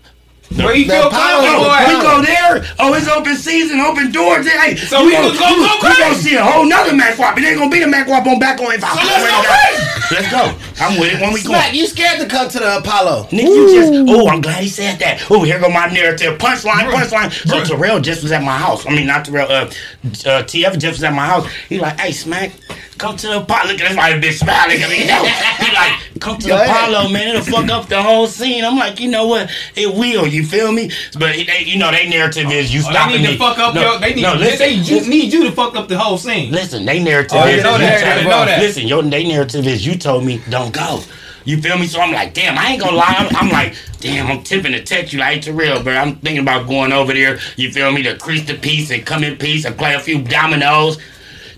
Where 0.56 0.74
he 0.74 0.84
The 0.84 0.92
feel 0.94 1.10
comfortable 1.10 1.68
Oh, 1.68 1.84
we 1.86 2.02
go 2.02 2.22
there. 2.24 2.64
Oh, 2.78 2.94
it's 2.94 3.06
open 3.08 3.36
season, 3.36 3.80
open 3.80 4.10
doors. 4.10 4.48
Hey, 4.48 4.76
So 4.76 5.00
you 5.00 5.06
we 5.06 5.12
gonna- 5.12 5.28
go- 5.38 5.48
you- 5.48 5.68
go 5.82 5.88
We 5.88 5.96
gonna 5.96 6.14
see 6.14 6.34
a 6.36 6.42
whole 6.44 6.64
nother 6.64 6.94
Mac 6.94 7.18
Wop. 7.18 7.36
It 7.38 7.44
ain't 7.44 7.58
gonna 7.58 7.70
be 7.70 7.80
the 7.80 7.86
Mac 7.86 8.08
Wop 8.08 8.26
on 8.26 8.38
back 8.38 8.58
on 8.60 8.72
if 8.72 8.82
I 8.82 8.88
So 8.88 9.02
let's 9.04 9.30
go. 9.30 10.14
Let's 10.16 10.30
go. 10.30 10.54
I'm 10.80 10.98
with 11.00 11.12
it 11.14 11.20
when 11.20 11.32
we 11.32 11.42
go. 11.42 11.48
Smack, 11.50 11.74
you 11.74 11.86
scared 11.86 12.20
to 12.20 12.26
come 12.26 12.48
to 12.48 12.58
the 12.58 12.78
Apollo. 12.78 13.24
Nigga, 13.30 13.42
you 13.48 13.68
just, 13.74 13.92
oh, 14.10 14.28
I'm 14.28 14.40
glad 14.40 14.62
he 14.62 14.68
said 14.68 14.98
that. 15.00 15.24
Oh, 15.30 15.42
here 15.42 15.58
go 15.60 15.68
my 15.68 15.86
narrative. 15.88 16.38
Punchline, 16.38 16.90
punchline. 16.90 17.32
So 17.48 17.64
Terrell 17.64 18.00
just 18.00 18.22
was 18.22 18.32
at 18.32 18.42
my 18.42 18.56
house. 18.56 18.86
I 18.86 18.90
mean, 18.90 19.06
not 19.06 19.24
Terrell, 19.24 19.50
uh, 19.50 19.64
uh, 19.64 20.42
TF 20.44 20.72
just 20.78 20.84
was 20.98 21.04
at 21.04 21.12
my 21.12 21.26
house. 21.26 21.46
He 21.68 21.78
like, 21.78 21.98
hey, 22.00 22.12
Smack, 22.12 22.52
come 22.98 23.16
to 23.16 23.26
the 23.26 23.40
Apollo. 23.40 23.72
Look 23.72 23.80
at 23.80 23.88
this 23.88 23.96
white 23.96 24.22
bitch 24.22 24.38
smiling 24.38 24.82
at 24.82 24.88
me. 24.90 24.98
You? 25.04 25.34
He 25.68 25.74
like, 25.74 26.20
come 26.20 26.38
to 26.38 26.48
Go 26.48 26.56
the 26.56 26.62
ahead. 26.62 26.90
Apollo, 26.90 27.08
man. 27.10 27.28
It'll 27.36 27.42
fuck 27.42 27.68
up 27.70 27.88
the 27.88 28.00
whole 28.02 28.26
scene. 28.26 28.64
I'm 28.64 28.76
like, 28.76 29.00
you 29.00 29.10
know 29.10 29.26
what? 29.26 29.50
It 29.76 29.92
will. 29.92 30.26
You 30.26 30.44
feel 30.46 30.72
me? 30.72 30.90
But, 31.18 31.34
they, 31.36 31.64
you 31.66 31.78
know, 31.78 31.90
their 31.90 32.08
narrative 32.08 32.50
is 32.50 32.72
you 32.72 32.80
Oh, 32.80 32.90
stopping 32.90 33.16
they 33.16 33.22
need 33.22 33.26
me. 33.30 33.32
to 33.34 33.38
fuck 33.38 33.58
up 33.58 33.74
no, 33.74 33.82
your. 33.92 34.00
They 34.00 34.14
need. 34.14 34.22
no, 34.22 34.36
they, 34.38 34.44
listen, 34.52 34.58
they 34.66 34.82
ju- 34.82 35.08
need 35.10 35.32
you 35.32 35.44
to 35.44 35.52
fuck 35.52 35.76
up 35.76 35.88
the 35.88 35.98
whole 35.98 36.16
scene. 36.18 36.50
Listen, 36.52 36.84
they 36.86 37.02
narrative 37.02 37.38
Oh, 37.40 37.46
is 37.46 37.56
you 37.56 37.62
know 37.62 37.72
you 37.72 37.78
that, 37.78 38.00
told- 38.14 38.22
you 38.24 38.30
know 38.30 38.44
that. 38.46 38.60
Listen, 38.60 38.86
your 38.88 39.02
they 39.02 39.26
narrative 39.28 39.66
is 39.66 39.84
you 39.86 39.96
told 39.98 40.24
me 40.24 40.40
don't 40.48 40.67
go. 40.70 41.00
You 41.44 41.60
feel 41.62 41.78
me? 41.78 41.86
So 41.86 42.00
I'm 42.00 42.12
like, 42.12 42.34
damn, 42.34 42.58
I 42.58 42.72
ain't 42.72 42.80
gonna 42.82 42.96
lie. 42.96 43.14
I'm, 43.16 43.34
I'm 43.36 43.48
like, 43.50 43.74
damn, 44.00 44.26
I'm 44.26 44.42
tipping 44.42 44.72
to 44.72 44.82
text 44.82 45.12
you 45.12 45.18
like 45.18 45.42
Terrell, 45.42 45.82
bro. 45.82 45.94
I'm 45.94 46.16
thinking 46.16 46.42
about 46.42 46.66
going 46.68 46.92
over 46.92 47.12
there. 47.14 47.38
You 47.56 47.70
feel 47.72 47.90
me? 47.92 48.02
To 48.02 48.16
crease 48.18 48.46
the 48.46 48.54
piece 48.54 48.90
and 48.90 49.06
come 49.06 49.24
in 49.24 49.36
peace 49.38 49.64
and 49.64 49.76
play 49.76 49.94
a 49.94 50.00
few 50.00 50.22
dominoes. 50.22 50.98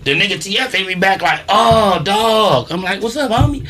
The 0.03 0.19
nigga 0.19 0.37
TF 0.37 0.71
hit 0.73 0.87
me 0.87 0.95
back 0.95 1.21
like, 1.21 1.41
oh, 1.49 2.01
dog. 2.03 2.71
I'm 2.71 2.81
like, 2.81 3.01
what's 3.03 3.17
up, 3.17 3.31
homie? 3.31 3.67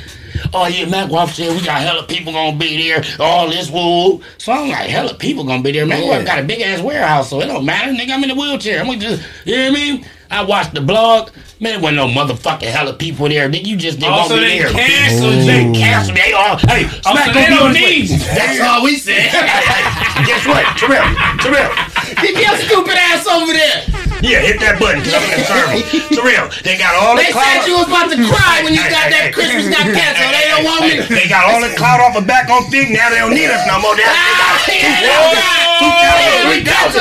Oh 0.54 0.66
yeah, 0.68 0.86
Mac 0.88 1.10
Wop 1.10 1.30
said 1.30 1.52
we 1.56 1.66
got 1.66 1.82
hella 1.82 2.04
people 2.04 2.32
gonna 2.34 2.58
be 2.58 2.88
there. 2.88 3.04
All 3.20 3.50
this 3.50 3.70
woo. 3.70 4.22
So 4.38 4.52
I'm 4.52 4.70
like, 4.70 4.90
hella 4.90 5.14
people 5.14 5.44
gonna 5.44 5.62
be 5.62 5.72
there. 5.72 5.86
Mac 5.86 6.04
Yeah. 6.04 6.24
got 6.24 6.40
a 6.40 6.44
big 6.44 6.62
ass 6.62 6.82
warehouse, 6.82 7.30
so 7.30 7.42
it 7.42 7.48
don't 7.48 7.66
matter. 7.66 7.92
Nigga, 7.92 8.12
I'm 8.12 8.24
in 8.24 8.30
the 8.30 8.36
wheelchair. 8.36 8.80
I'm 8.80 8.88
gonna 8.88 9.00
just, 9.00 9.24
you 9.46 9.56
know 9.58 9.72
what 9.72 9.80
I 9.80 9.82
mean? 9.82 10.06
I 10.32 10.44
watched 10.44 10.74
the 10.74 10.80
blog. 10.82 11.30
Man, 11.60 11.74
there 11.78 11.82
wasn't 11.84 11.98
no 12.02 12.08
motherfucking 12.08 12.72
hella 12.72 12.94
people 12.94 13.28
there. 13.30 13.46
Nigga, 13.52 13.68
you 13.68 13.76
just 13.78 14.00
didn't 14.00 14.14
Oh, 14.16 14.26
want 14.26 14.30
so 14.34 14.36
me 14.40 14.48
they 14.48 14.58
there. 14.64 14.72
canceled 14.72 15.44
They 15.46 15.62
canceled. 15.78 16.18
They 16.18 16.32
all, 16.34 16.58
hey, 16.72 16.88
Oh, 17.06 17.12
Smack 17.14 17.28
so 17.30 17.34
they 17.36 17.46
don't 17.52 17.70
on 17.70 17.76
his 17.76 17.84
way. 17.84 18.18
need. 18.18 18.22
That's 18.34 18.58
all 18.64 18.82
we 18.82 18.96
said. 18.98 19.28
Hey, 19.30 19.46
hey, 19.46 19.84
guess 20.26 20.42
what? 20.48 20.64
Terrell, 20.80 21.06
Terrell. 21.44 21.70
Get 22.24 22.34
your 22.40 22.56
stupid 22.64 22.96
ass 22.98 23.28
over 23.28 23.52
there. 23.54 23.84
Yeah, 24.26 24.40
hit 24.42 24.58
that 24.62 24.78
button. 24.80 25.02
'cause 25.06 25.14
I'm 25.14 25.26
in 25.26 25.32
the 25.38 25.46
server. 25.46 25.78
Terrell, 26.16 26.48
they 26.64 26.78
got 26.80 26.96
all 26.96 27.14
the 27.20 27.22
They 27.28 27.34
said 27.34 27.68
you 27.68 27.76
was 27.78 27.90
about 27.92 28.10
to 28.10 28.18
cry 28.26 28.62
when 28.64 28.74
you 28.74 28.82
got 28.88 29.10
that. 29.12 29.34
Christmas 29.36 29.68
got 29.70 29.86
canceled. 29.86 30.32
They 30.34 30.46
don't 30.50 30.64
want 30.66 30.82
me. 30.88 31.02
They 31.12 31.28
got 31.28 31.46
all 31.52 31.60
the 31.62 31.74
clout 31.78 32.00
off 32.02 32.16
of 32.16 32.26
back 32.26 32.50
on 32.50 32.66
Figg. 32.72 32.90
Now 32.96 33.10
they 33.12 33.20
don't 33.22 33.34
need 33.36 33.50
us 33.52 33.62
no 33.68 33.78
more. 33.84 33.94
They 34.00 34.06
Ah, 34.08 34.14
got 34.40 34.66
yeah, 34.70 35.02
two 35.82 36.62
that's 36.64 36.96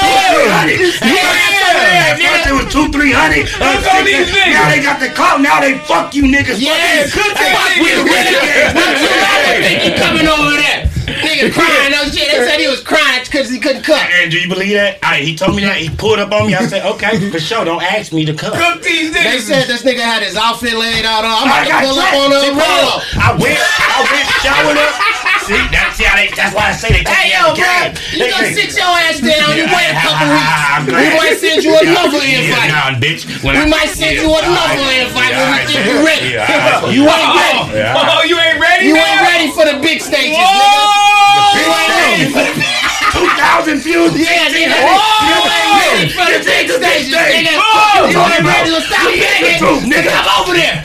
thousand, 0.00 0.48
right. 0.48 0.76
three 0.76 0.90
thousand. 0.96 1.08
Yeah, 1.12 2.10
At 2.10 2.16
first 2.20 2.44
it 2.50 2.54
was 2.56 2.68
two, 2.72 2.86
three 2.92 3.12
hundred. 3.12 3.46
Uh, 3.60 3.76
Look 3.76 3.86
at 3.86 4.04
these 4.04 4.26
six- 4.28 4.50
Now 4.50 4.66
they 4.72 4.80
got 4.82 4.98
the 5.00 5.10
clout. 5.12 5.40
Now 5.40 5.60
they 5.60 5.78
fuck 5.84 6.14
you 6.14 6.24
niggas. 6.24 6.58
Yeah, 6.60 7.04
Fuck 7.06 7.16
you. 7.16 7.22
cook 7.22 7.36
Hey, 7.38 7.52
that 7.54 7.78
we 7.80 7.88
nigga. 7.90 8.00
the 8.00 8.10
renegades. 8.10 8.72
We 8.74 8.82
the 8.82 9.10
renegades. 9.20 9.62
think 9.66 9.78
you 9.86 9.92
coming 10.00 10.26
over 10.28 10.54
there? 10.56 10.80
Nigga 11.20 11.52
crying, 11.52 11.90
no 11.92 12.04
shit. 12.08 12.30
They 12.30 12.38
said 12.46 12.60
he 12.60 12.68
was 12.68 12.80
crying 12.82 13.20
because 13.24 13.50
he 13.50 13.58
couldn't 13.58 13.82
cook. 13.84 13.98
And 13.98 14.30
do 14.30 14.38
you 14.38 14.48
believe 14.48 14.72
that? 14.78 14.98
I, 15.02 15.18
he 15.20 15.34
told 15.36 15.54
me 15.56 15.62
that. 15.66 15.76
He 15.76 15.90
pulled 15.90 16.18
up 16.18 16.32
on 16.32 16.46
me. 16.48 16.54
I 16.54 16.64
said, 16.66 16.86
okay, 16.96 17.18
for 17.30 17.38
sure. 17.40 17.64
Don't 17.64 17.82
ask 17.82 18.12
me 18.12 18.24
to 18.24 18.32
come. 18.34 18.52
Cook 18.56 18.82
these 18.82 19.12
They 19.12 19.38
said 19.42 19.66
this 19.68 19.82
nigga 19.82 20.00
had 20.00 20.22
his 20.22 20.36
outfit 20.36 20.72
laid 20.74 21.04
out 21.04 21.24
on. 21.26 21.44
I'm 21.44 21.50
about 21.50 21.66
got 21.68 21.80
to 21.82 21.86
pull 21.90 21.98
up 21.98 22.14
on 22.14 22.30
See, 22.40 22.50
Apollo, 22.54 22.92
I 23.20 23.28
went, 23.36 23.58
I 23.60 23.98
went, 24.06 24.26
showered 24.40 24.78
up. 24.80 24.94
See, 25.46 25.56
that's 25.72 25.96
see 25.96 26.04
how 26.04 26.16
they. 26.16 26.28
That's 26.36 26.54
why 26.54 26.70
I 26.70 26.72
say 26.76 26.88
they 26.92 27.02
take 27.02 27.08
Hey 27.08 27.32
me 27.32 27.40
yo, 27.40 27.54
bro, 27.56 27.64
you 28.12 28.18
They 28.20 28.30
gonna 28.30 28.52
think- 28.52 28.70
sit 28.70 28.76
your 28.76 28.92
ass 28.92 29.18
down. 29.20 29.56
You 29.56 29.64
wait 29.66 29.88
a 29.90 29.96
couple 29.98 30.28
weeks. 30.30 30.86
We 30.90 31.06
might 31.16 31.36
send 31.40 31.64
you 31.64 31.72
another 31.74 32.20
Yeah, 32.22 32.40
invite. 32.44 32.70
nah, 32.70 32.94
bitch. 33.00 33.22
When 33.42 33.56
We 33.56 33.62
I- 33.64 33.72
might 33.72 33.90
send 33.90 34.16
yeah, 34.16 34.22
you 34.22 34.30
another 34.30 34.78
alright. 34.84 35.00
invite 35.08 35.30
Yeah, 35.32 35.40
when 35.40 35.48
we 35.48 35.58
alright. 35.58 35.66
think 35.68 35.86
you 35.86 35.98
ready. 36.06 36.28
Yeah. 36.36 36.86
You 36.96 37.02
ain't 37.08 37.32
ready. 37.34 37.58
Oh, 37.58 37.70
yeah, 37.74 38.10
Oh, 38.14 38.22
you 38.24 38.36
ain't 38.38 38.60
ready 38.60 38.86
You 38.86 38.94
now? 38.94 39.04
ain't 39.06 39.22
ready 39.32 39.48
for 39.56 39.64
the 39.64 39.76
big 39.80 40.00
stages, 40.00 40.36
nigga. 40.36 40.44
Whoa! 40.44 41.56
You 41.56 41.66
ain't 41.70 41.94
ready 41.98 42.26
for 42.30 42.44
the 42.44 42.54
Two 43.10 43.26
thousand 43.36 43.78
views. 43.82 44.12
Yeah, 44.16 44.48
nigga. 44.54 44.76
Whoa! 44.76 45.26
You 45.26 45.36
ain't 45.50 45.72
ready 45.82 46.08
for 46.14 46.26
the 46.30 46.40
big 46.44 46.64
stages, 46.70 47.10
nigga. 47.10 47.52
You 48.12 48.20
ain't 48.22 48.44
ready 48.46 48.70
to 48.70 48.80
stop 48.86 49.04
begging. 49.08 49.58
Truth, 49.58 49.82
nigga. 49.88 50.10
Come 50.14 50.28
over 50.40 50.54
there. 50.54 50.76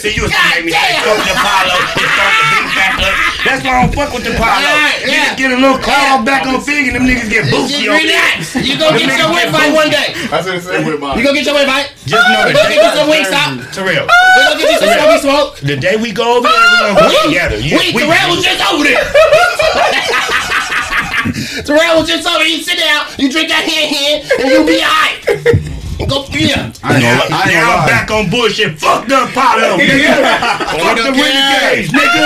See, 0.00 0.16
you 0.16 0.22
was 0.24 0.32
God 0.32 0.40
make 0.56 0.64
me 0.64 0.72
say, 0.72 0.96
fuck 1.04 1.20
the 1.20 1.32
Apollo. 1.36 1.76
It 2.00 2.08
start 2.08 2.32
the 2.32 2.44
big 2.48 2.66
back 2.72 2.94
up. 3.00 3.14
That's 3.44 3.60
why 3.64 3.72
I 3.72 3.76
don't 3.84 3.92
fuck 3.92 4.10
with 4.12 4.24
the 4.24 4.32
Apollo. 4.36 4.56
Alright, 4.56 5.00
yeah. 5.04 5.32
Niggas 5.32 5.36
get 5.36 5.48
a 5.52 5.58
little 5.60 5.80
cloud 5.80 6.24
back 6.24 6.44
on 6.48 6.60
Figg 6.60 6.88
and 6.88 6.96
them 6.96 7.04
niggas 7.04 7.28
get 7.28 7.44
Just 7.48 7.52
boosty 7.52 7.88
on 7.88 7.96
relax. 8.00 8.52
Figg. 8.56 8.66
You 8.68 8.74
gonna 8.80 8.96
get 8.96 9.08
your 9.08 9.28
niggas 9.28 9.36
get 9.36 9.46
invite 9.52 9.72
one 9.76 9.90
day. 9.92 10.08
That's 10.32 10.44
what 10.46 10.56
it 10.56 10.62
said 10.64 10.86
with 10.86 11.00
mine. 11.00 11.16
You 11.18 11.24
gonna 11.24 11.36
get 11.40 11.46
your 11.48 11.60
invite. 11.60 11.92
Just 12.08 12.24
know 12.32 12.40
We 12.46 12.52
the 12.52 12.58
gonna 12.60 12.68
day, 12.68 12.76
get 12.80 12.84
you 12.84 12.92
some 12.96 13.08
Wingstop. 13.12 13.50
Terrell, 13.72 14.06
We're 14.08 14.44
gonna 14.48 14.60
get 14.60 14.68
you 14.72 14.78
some 14.80 14.92
smoky 14.96 15.18
smoke. 15.20 15.48
the 15.60 15.76
day 15.76 15.96
we 15.96 16.12
go 16.12 16.38
over 16.40 16.48
there, 16.48 16.56
we're 16.56 16.96
gonna 16.96 17.00
oh, 17.00 17.12
go 17.12 17.28
together. 17.28 17.58
You- 17.60 17.76
We, 17.80 17.92
Terrell 18.00 18.28
was 18.32 18.40
just 18.44 18.60
over 18.72 18.84
there. 18.84 19.04
Terrell 21.64 22.00
was 22.00 22.08
just 22.08 22.26
over. 22.26 22.44
You 22.44 22.62
sit 22.62 22.78
down, 22.78 23.06
you 23.18 23.30
drink 23.30 23.48
that 23.48 23.64
hand 23.64 23.88
hand, 23.94 24.18
and 24.40 24.48
you'll 24.50 24.66
be 24.66 24.80
alright. 24.82 25.66
Go 26.08 26.24
yeah. 26.32 26.72
I 26.82 26.96
ain't 26.96 27.04
gonna, 27.04 27.36
I 27.36 27.44
ain't 27.44 27.52
now 27.52 27.60
gonna 27.60 27.60
I'm 27.60 27.78
lie. 27.80 27.86
back 27.86 28.10
on 28.10 28.30
bullshit. 28.30 28.78
Fuck 28.78 29.06
the 29.06 29.30
pot 29.34 29.60
up, 29.62 29.78
nigga. 29.78 30.16
Fuck 30.80 30.96
the 30.96 31.02
don't 31.04 31.12
Whitney 31.12 31.44
care. 31.44 31.76
Gage, 31.76 31.90
nigga. 31.92 32.24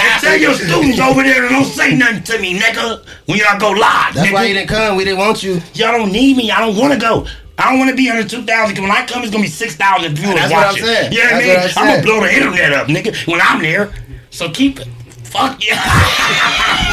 And 0.00 0.20
tell 0.24 0.36
your 0.38 0.54
students 0.54 0.98
over 0.98 1.22
there 1.22 1.42
to 1.42 1.48
don't 1.50 1.64
say 1.66 1.94
nothing 1.94 2.22
to 2.24 2.38
me, 2.40 2.58
nigga. 2.58 3.04
When 3.26 3.38
y'all 3.38 3.58
go 3.60 3.70
live, 3.70 4.14
That's 4.14 4.26
nigga. 4.28 4.32
why 4.32 4.44
you 4.44 4.54
didn't 4.54 4.70
come. 4.70 4.96
We 4.96 5.04
didn't 5.04 5.18
want 5.18 5.42
you. 5.42 5.60
Y'all 5.74 5.92
don't 5.92 6.10
need 6.12 6.36
me. 6.38 6.50
I 6.50 6.60
don't 6.60 6.76
want 6.76 6.94
to 6.94 6.98
go. 6.98 7.26
I 7.58 7.70
don't 7.70 7.78
want 7.78 7.90
to 7.90 7.96
be 7.96 8.08
under 8.08 8.26
2,000. 8.26 8.80
When 8.82 8.90
I 8.90 9.04
come, 9.06 9.22
it's 9.22 9.30
going 9.30 9.44
to 9.44 9.48
be 9.48 9.52
6,000 9.52 10.14
viewers 10.16 10.34
That's 10.34 10.50
what 10.52 10.58
I'm 10.64 10.68
watching. 10.72 10.84
saying. 10.86 11.12
You 11.12 11.18
know 11.18 11.24
what 11.24 11.34
I 11.34 11.46
That's 11.46 11.46
mean? 11.46 11.54
what 11.54 11.76
I'm 11.76 11.82
I'm 11.82 11.86
going 11.86 12.00
to 12.00 12.06
blow 12.06 12.20
the 12.20 12.34
internet 12.34 12.72
up, 12.72 12.86
nigga, 12.88 13.26
when 13.28 13.40
I'm 13.42 13.60
there. 13.60 13.92
So 14.30 14.50
keep 14.50 14.80
it. 14.80 14.88
Fuck 15.24 15.62
yeah. 15.62 16.88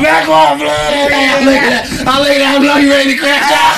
Back 0.00 0.28
off, 0.28 0.56
blood. 0.58 0.72
I 0.72 1.44
look 1.44 1.60
at 1.60 1.70
that. 1.70 1.84
I 2.08 2.18
look 2.20 2.32
at 2.32 2.40
that. 2.40 2.56
I 2.56 2.58
know 2.64 2.76
you 2.80 2.88
ready 2.90 3.12
to 3.12 3.18
crash 3.20 3.44
out. 3.52 3.76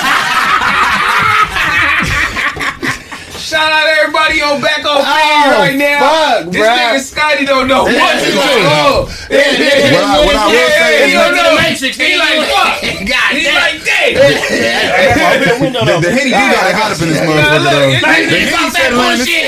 Shout 3.43 3.69
out 3.69 3.85
everybody 3.85 4.41
on 4.41 4.57
back 4.63 4.81
on 4.87 4.97
Oh, 4.97 5.05
right 5.05 5.75
now. 5.77 5.99
fuck, 6.01 6.49
this 6.49 6.57
bruh. 6.63 6.73
nigga 6.73 6.99
Scotty 7.05 7.45
don't 7.45 7.67
know 7.67 7.83
what 7.85 8.17
to 8.17 8.25
do. 8.33 8.39
Oh, 8.39 9.05
yeah, 9.29 9.37
yeah, 9.51 9.61
yeah. 9.61 9.93
What 9.93 10.03
I- 10.09 10.25
what 10.25 10.33
I 10.33 10.47
will 10.47 10.55
Yeah, 10.57 10.73
say 10.73 11.05
he 11.05 11.13
is 11.13 11.21
don't 11.21 11.35
the 11.37 11.43
know. 11.43 11.59
Matrix, 11.61 11.93
He 12.01 12.15
like 12.17 12.39
fuck. 12.49 12.81
God 12.81 13.29
He 13.35 13.43
damn. 13.45 13.61
like 13.61 13.77
damn. 13.85 14.15
The, 15.85 16.01
the 16.01 16.09
Henny 16.17 16.31
do 16.33 16.39
got 16.49 16.65
it 16.65 16.73
hot 16.73 16.95
up 16.95 17.01
in 17.03 17.09
this 17.13 17.19
motherfucker 17.21 17.61
though. 17.69 17.93
it- 17.93 18.01
They 18.01 18.41
it- 18.41 18.49
that 18.73 18.89
bullshit. 18.95 19.43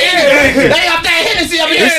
They 0.69 0.85
off 0.91 1.01
that 1.01 1.19
Hennessy 1.25 1.57
up 1.63 1.69
here. 1.73 1.89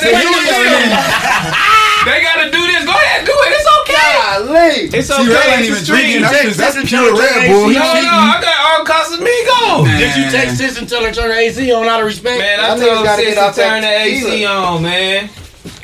Yeah, 2.06 2.14
they 2.14 2.14
do 2.14 2.14
it. 2.14 2.14
They 2.14 2.22
gotta 2.22 2.50
do 2.50 2.62
this. 2.66 2.84
Go 2.86 2.92
ahead, 2.94 3.26
do 3.26 3.32
it. 3.34 3.50
It's 3.52 3.68
okay. 3.82 3.94
Golly. 3.96 4.98
It's 4.98 5.08
See, 5.08 5.14
okay. 5.14 5.34
Red 5.34 5.48
ain't 5.58 5.66
even 5.66 5.82
a 5.82 5.84
drinking. 5.84 6.22
That's 6.22 6.42
just 6.42 6.58
that's 6.58 6.88
pure 6.88 7.12
Red 7.18 7.48
Bull. 7.50 7.68
He 7.68 7.74
No, 7.74 7.82
no. 7.82 8.14
I 8.30 8.38
got 8.40 8.58
all 8.62 8.84
Casamigos. 8.86 9.98
Did 9.98 10.16
you 10.16 10.30
text 10.30 10.56
sis 10.58 10.78
and 10.78 10.88
tell 10.88 11.02
her 11.04 11.10
to 11.12 11.20
turn 11.20 11.28
the 11.30 11.36
AC 11.36 11.72
on 11.72 11.86
out 11.86 12.00
of 12.00 12.06
respect? 12.06 12.38
Man, 12.38 12.60
I 12.60 12.68
Y'all 12.68 12.78
niggas 12.78 13.04
told 13.04 13.18
sis 13.18 13.34
get 13.34 13.54
to 13.54 13.60
turn 13.60 13.80
the 13.82 13.88
AC 13.88 14.44
on, 14.46 14.82
man. 14.82 15.30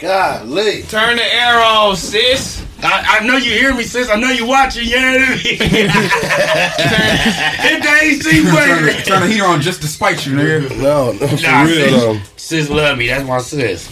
Golly. 0.01 0.83
Turn 0.83 1.17
the 1.17 1.35
air 1.35 1.61
on, 1.61 1.97
sis. 1.97 2.65
I, 2.85 3.21
I 3.21 3.25
know 3.27 3.37
you 3.37 3.51
hear 3.53 3.73
me, 3.75 3.85
sis. 3.85 4.09
I 4.11 4.17
know 4.17 4.31
you 4.31 4.45
watching. 4.47 4.85
You 4.89 4.97
know 5.01 5.13
what 5.13 5.21
I 5.21 5.29
mean? 5.31 5.39
Hit 7.63 7.83
the 7.83 7.99
AC 8.03 8.23
Turn 8.23 8.45
the, 8.45 8.51
button. 8.51 9.03
turn 9.05 9.21
the 9.21 9.27
heater 9.29 9.45
on 9.45 9.61
just 9.61 9.83
to 9.83 9.89
spite 9.89 10.27
you, 10.27 10.33
nigga. 10.33 10.77
No, 10.83 11.13
no, 11.13 11.27
for 11.29 11.43
Nah, 11.43 11.63
real 11.63 11.75
sis, 11.77 11.91
though. 11.93 12.19
sis 12.37 12.69
love 12.71 12.99
me. 12.99 13.07
That's 13.07 13.25
my 13.27 13.39
sis. 13.39 13.89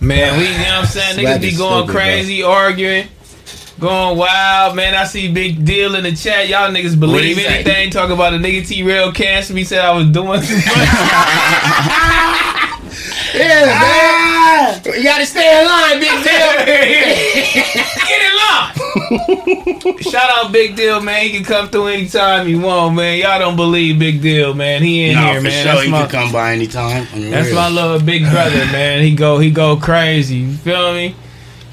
Man, 0.00 0.38
we, 0.38 0.44
you 0.44 0.52
know 0.52 0.58
what 0.58 0.64
I'm 0.74 0.86
saying? 0.86 1.18
Niggas 1.18 1.40
be 1.40 1.56
going 1.56 1.84
stupid, 1.84 1.92
crazy, 1.92 2.42
arguing, 2.42 3.08
going 3.80 4.16
wild. 4.16 4.76
Man, 4.76 4.94
I 4.94 5.04
see 5.04 5.32
Big 5.32 5.64
Deal 5.64 5.96
in 5.96 6.04
the 6.04 6.12
chat. 6.12 6.48
Y'all 6.48 6.70
niggas 6.70 6.98
believe 6.98 7.36
say? 7.36 7.46
anything. 7.46 7.90
Talk 7.90 8.10
about 8.10 8.32
a 8.32 8.36
nigga 8.36 8.66
T 8.66 8.82
Rail 8.84 9.12
cancer. 9.12 9.54
He 9.54 9.64
said 9.64 9.84
I 9.84 9.92
was 9.96 10.08
doing 10.10 10.40
too 10.40 10.56
much. 10.56 10.64
Yeah, 13.34 13.66
man. 13.66 13.76
Ah! 13.80 14.80
You 14.84 15.02
gotta 15.02 15.26
stay 15.26 15.60
in 15.60 15.66
line, 15.66 16.00
big 16.00 16.10
deal. 16.24 16.52
Get 18.08 18.22
in 18.22 18.34
line. 18.36 20.02
Shout 20.02 20.30
out 20.30 20.52
Big 20.52 20.76
Deal, 20.76 21.00
man. 21.00 21.22
He 21.22 21.30
can 21.30 21.44
come 21.44 21.68
through 21.68 21.88
anytime 21.88 22.48
you 22.48 22.60
want, 22.60 22.94
man. 22.96 23.18
Y'all 23.18 23.38
don't 23.38 23.56
believe 23.56 23.98
Big 23.98 24.20
Deal, 24.22 24.54
man. 24.54 24.82
He 24.82 25.10
in 25.10 25.14
no, 25.14 25.22
here, 25.22 25.36
for 25.36 25.42
man. 25.44 25.52
sure. 25.52 25.64
That's 25.72 25.84
he 25.84 25.90
my, 25.90 26.00
can 26.06 26.10
come 26.10 26.32
by 26.32 26.52
anytime. 26.52 27.06
I 27.12 27.18
mean, 27.18 27.30
That's 27.30 27.46
real. 27.48 27.56
my 27.56 27.68
little 27.68 28.00
big 28.00 28.22
brother, 28.22 28.64
man. 28.66 29.02
He 29.02 29.14
go 29.14 29.38
he 29.38 29.50
go 29.50 29.76
crazy. 29.76 30.36
You 30.36 30.56
feel 30.56 30.92
me? 30.94 31.14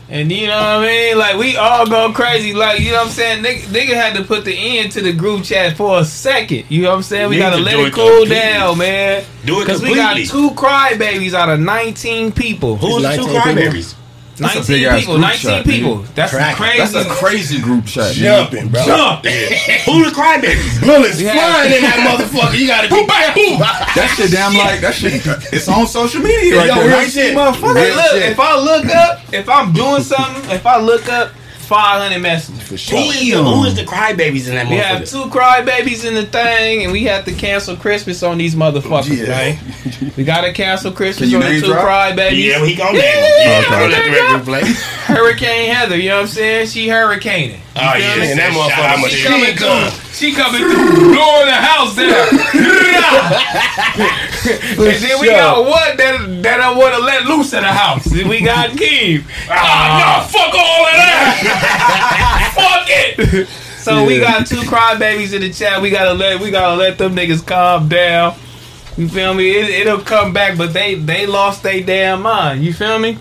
And 0.07 0.31
you 0.31 0.45
know 0.45 0.55
what 0.57 0.63
I 0.63 0.85
mean? 0.85 1.17
Like 1.17 1.35
we 1.37 1.57
all 1.57 1.87
go 1.87 2.13
crazy. 2.13 2.53
Like 2.53 2.79
you 2.79 2.91
know 2.91 2.97
what 2.97 3.07
I'm 3.07 3.11
saying? 3.11 3.43
Nigga, 3.43 3.61
nigga 3.67 3.93
had 3.95 4.15
to 4.17 4.23
put 4.23 4.45
the 4.45 4.53
end 4.55 4.91
to 4.91 5.01
the 5.01 5.11
group 5.11 5.43
chat 5.43 5.75
for 5.75 5.99
a 5.99 6.05
second. 6.05 6.65
You 6.69 6.83
know 6.83 6.89
what 6.91 6.97
I'm 6.97 7.03
saying? 7.03 7.29
We 7.29 7.37
Need 7.37 7.41
gotta 7.41 7.57
to 7.57 7.63
let 7.63 7.71
do 7.71 7.79
it 7.81 7.87
it 7.87 7.93
cool 7.93 8.05
completely. 8.09 8.35
down, 8.35 8.77
man. 8.77 9.25
Do 9.45 9.61
it 9.61 9.65
Cause 9.67 9.81
we 9.81 9.95
got 9.95 10.15
completely. 10.17 10.27
two 10.49 10.55
crybabies 10.55 11.33
out 11.33 11.49
of 11.49 11.59
19 11.59 12.31
people. 12.33 12.75
Who's 12.77 13.01
the 13.01 13.15
two 13.15 13.25
19 13.25 13.25
people. 13.25 13.41
crybabies? 13.41 13.95
That's 14.37 14.55
19 14.55 14.75
big-ass 14.75 14.99
people. 14.99 15.17
19 15.17 15.39
chat, 15.39 15.65
people. 15.65 15.95
nigga. 15.97 16.13
That's 16.15 16.31
Cracking. 16.33 16.55
crazy. 16.57 16.77
That's 16.93 16.93
a 16.95 17.09
crazy 17.15 17.61
group 17.61 17.85
chat. 17.85 18.13
nigga. 18.15 18.23
Jumping, 18.23 18.67
bro. 18.69 18.85
jump. 18.85 19.25
Who 19.87 20.03
the 20.03 20.11
crybabies? 20.11 20.81
Bullets 20.81 21.21
Yeah. 21.21 21.33
flying 21.33 21.73
in 21.73 21.81
that 21.83 21.99
motherfucker. 22.03 22.57
You 22.59 22.67
gotta 22.67 22.89
be 22.89 22.95
careful. 23.05 23.57
That 23.59 24.13
shit 24.17 24.31
damn 24.31 24.53
like 24.53 24.81
that 24.81 24.93
shit. 24.93 25.21
It's 25.53 25.67
on 25.69 25.87
social 25.87 26.21
media 26.21 26.57
right 26.57 26.67
Yo, 26.67 26.75
there. 26.75 26.87
real 26.87 26.97
19 26.97 27.11
shit. 27.11 27.35
motherfuckers. 27.35 27.75
Hey, 27.75 27.95
look, 27.95 28.11
shit. 28.11 28.31
if 28.31 28.39
I 28.39 28.59
look 28.59 28.85
up, 28.87 29.19
if 29.33 29.47
I'm 29.49 29.71
doing 29.73 30.03
something, 30.03 30.51
if 30.51 30.65
I 30.65 30.79
look 30.81 31.07
up 31.09 31.31
500 31.65 32.19
messages. 32.21 32.61
For 32.63 32.69
Who 32.71 32.77
sure. 32.77 32.99
is, 32.99 33.31
the, 33.31 33.43
who 33.43 33.63
is 33.65 33.75
the 33.75 33.83
crybabies 33.83 34.47
in 34.47 34.55
that 34.55 34.69
We 34.69 34.75
have 34.77 35.05
two 35.05 35.25
crybabies 35.25 36.05
in 36.05 36.13
the 36.13 36.25
thing, 36.25 36.83
and 36.83 36.91
we 36.91 37.03
have 37.05 37.25
to 37.25 37.33
cancel 37.33 37.75
Christmas 37.75 38.23
on 38.23 38.37
these 38.37 38.55
motherfuckers, 38.55 39.17
Yeah. 39.17 39.27
man. 39.27 40.13
We 40.17 40.23
gotta 40.23 40.51
cancel 40.53 40.91
Christmas 40.91 41.29
you 41.29 41.37
on 41.37 41.43
the 41.43 41.49
name 41.51 41.61
two 41.61 41.67
drop? 41.67 41.85
crybabies. 42.15 42.43
Yeah, 42.45 42.65
he 42.65 42.75
gonna 42.75 42.97
Yeah, 42.97 43.03
name 43.03 43.23
yeah, 43.23 43.61
them. 43.61 43.91
yeah, 43.91 43.97
Yeah, 43.97 44.43
don't 44.43 44.47
yeah. 44.65 44.73
Hurricane 45.05 45.73
Heather, 45.73 45.97
you 45.97 46.09
know 46.09 46.15
what 46.17 46.21
I'm 46.23 46.27
saying? 46.27 46.67
She 46.67 46.87
hurricaning. 46.87 47.61
Oh 47.77 47.81
yeah, 47.81 48.23
And 48.23 48.39
that 48.39 48.53
shout 48.53 48.71
out 48.71 48.97
motherfucker 48.99 49.09
to 49.09 49.15
She 49.15 49.27
coming 49.27 49.55
through. 49.55 50.01
She 50.15 50.31
coming 50.33 50.61
through, 50.63 51.11
blowing 51.11 51.47
the 51.47 51.59
house 51.59 51.93
down. 51.95 52.07
and 54.79 55.03
then 55.03 55.19
we 55.19 55.27
got 55.27 55.59
one 55.65 55.97
that 55.97 56.39
that 56.43 56.59
I 56.61 56.71
want 56.71 56.95
to 56.95 57.01
let 57.01 57.25
loose 57.25 57.51
in 57.53 57.63
the 57.63 57.67
house. 57.73 58.05
And 58.07 58.29
we 58.29 58.39
got 58.41 58.69
Keem. 58.71 59.23
Ah, 59.49 60.23
no, 60.23 60.27
fuck 60.31 60.53
all 60.55 60.85
of 60.87 60.93
that. 60.95 61.54
Fuck 62.53 62.87
it. 62.87 63.47
So 63.85 64.03
we 64.03 64.19
got 64.19 64.47
two 64.47 64.61
crybabies 64.61 65.33
in 65.33 65.41
the 65.41 65.51
chat. 65.51 65.81
We 65.81 65.91
gotta 65.91 66.13
let 66.13 66.41
we 66.41 66.49
gotta 66.49 66.75
let 66.75 66.97
them 66.97 67.15
niggas 67.15 67.45
calm 67.45 67.87
down. 67.87 68.35
You 68.97 69.09
feel 69.09 69.33
me? 69.33 69.51
It, 69.51 69.69
it'll 69.85 69.99
come 69.99 70.33
back, 70.33 70.57
but 70.57 70.73
they 70.73 70.95
they 70.95 71.25
lost 71.25 71.63
their 71.63 71.83
damn 71.83 72.21
mind. 72.21 72.63
You 72.63 72.73
feel 72.73 72.97
me? 72.97 73.19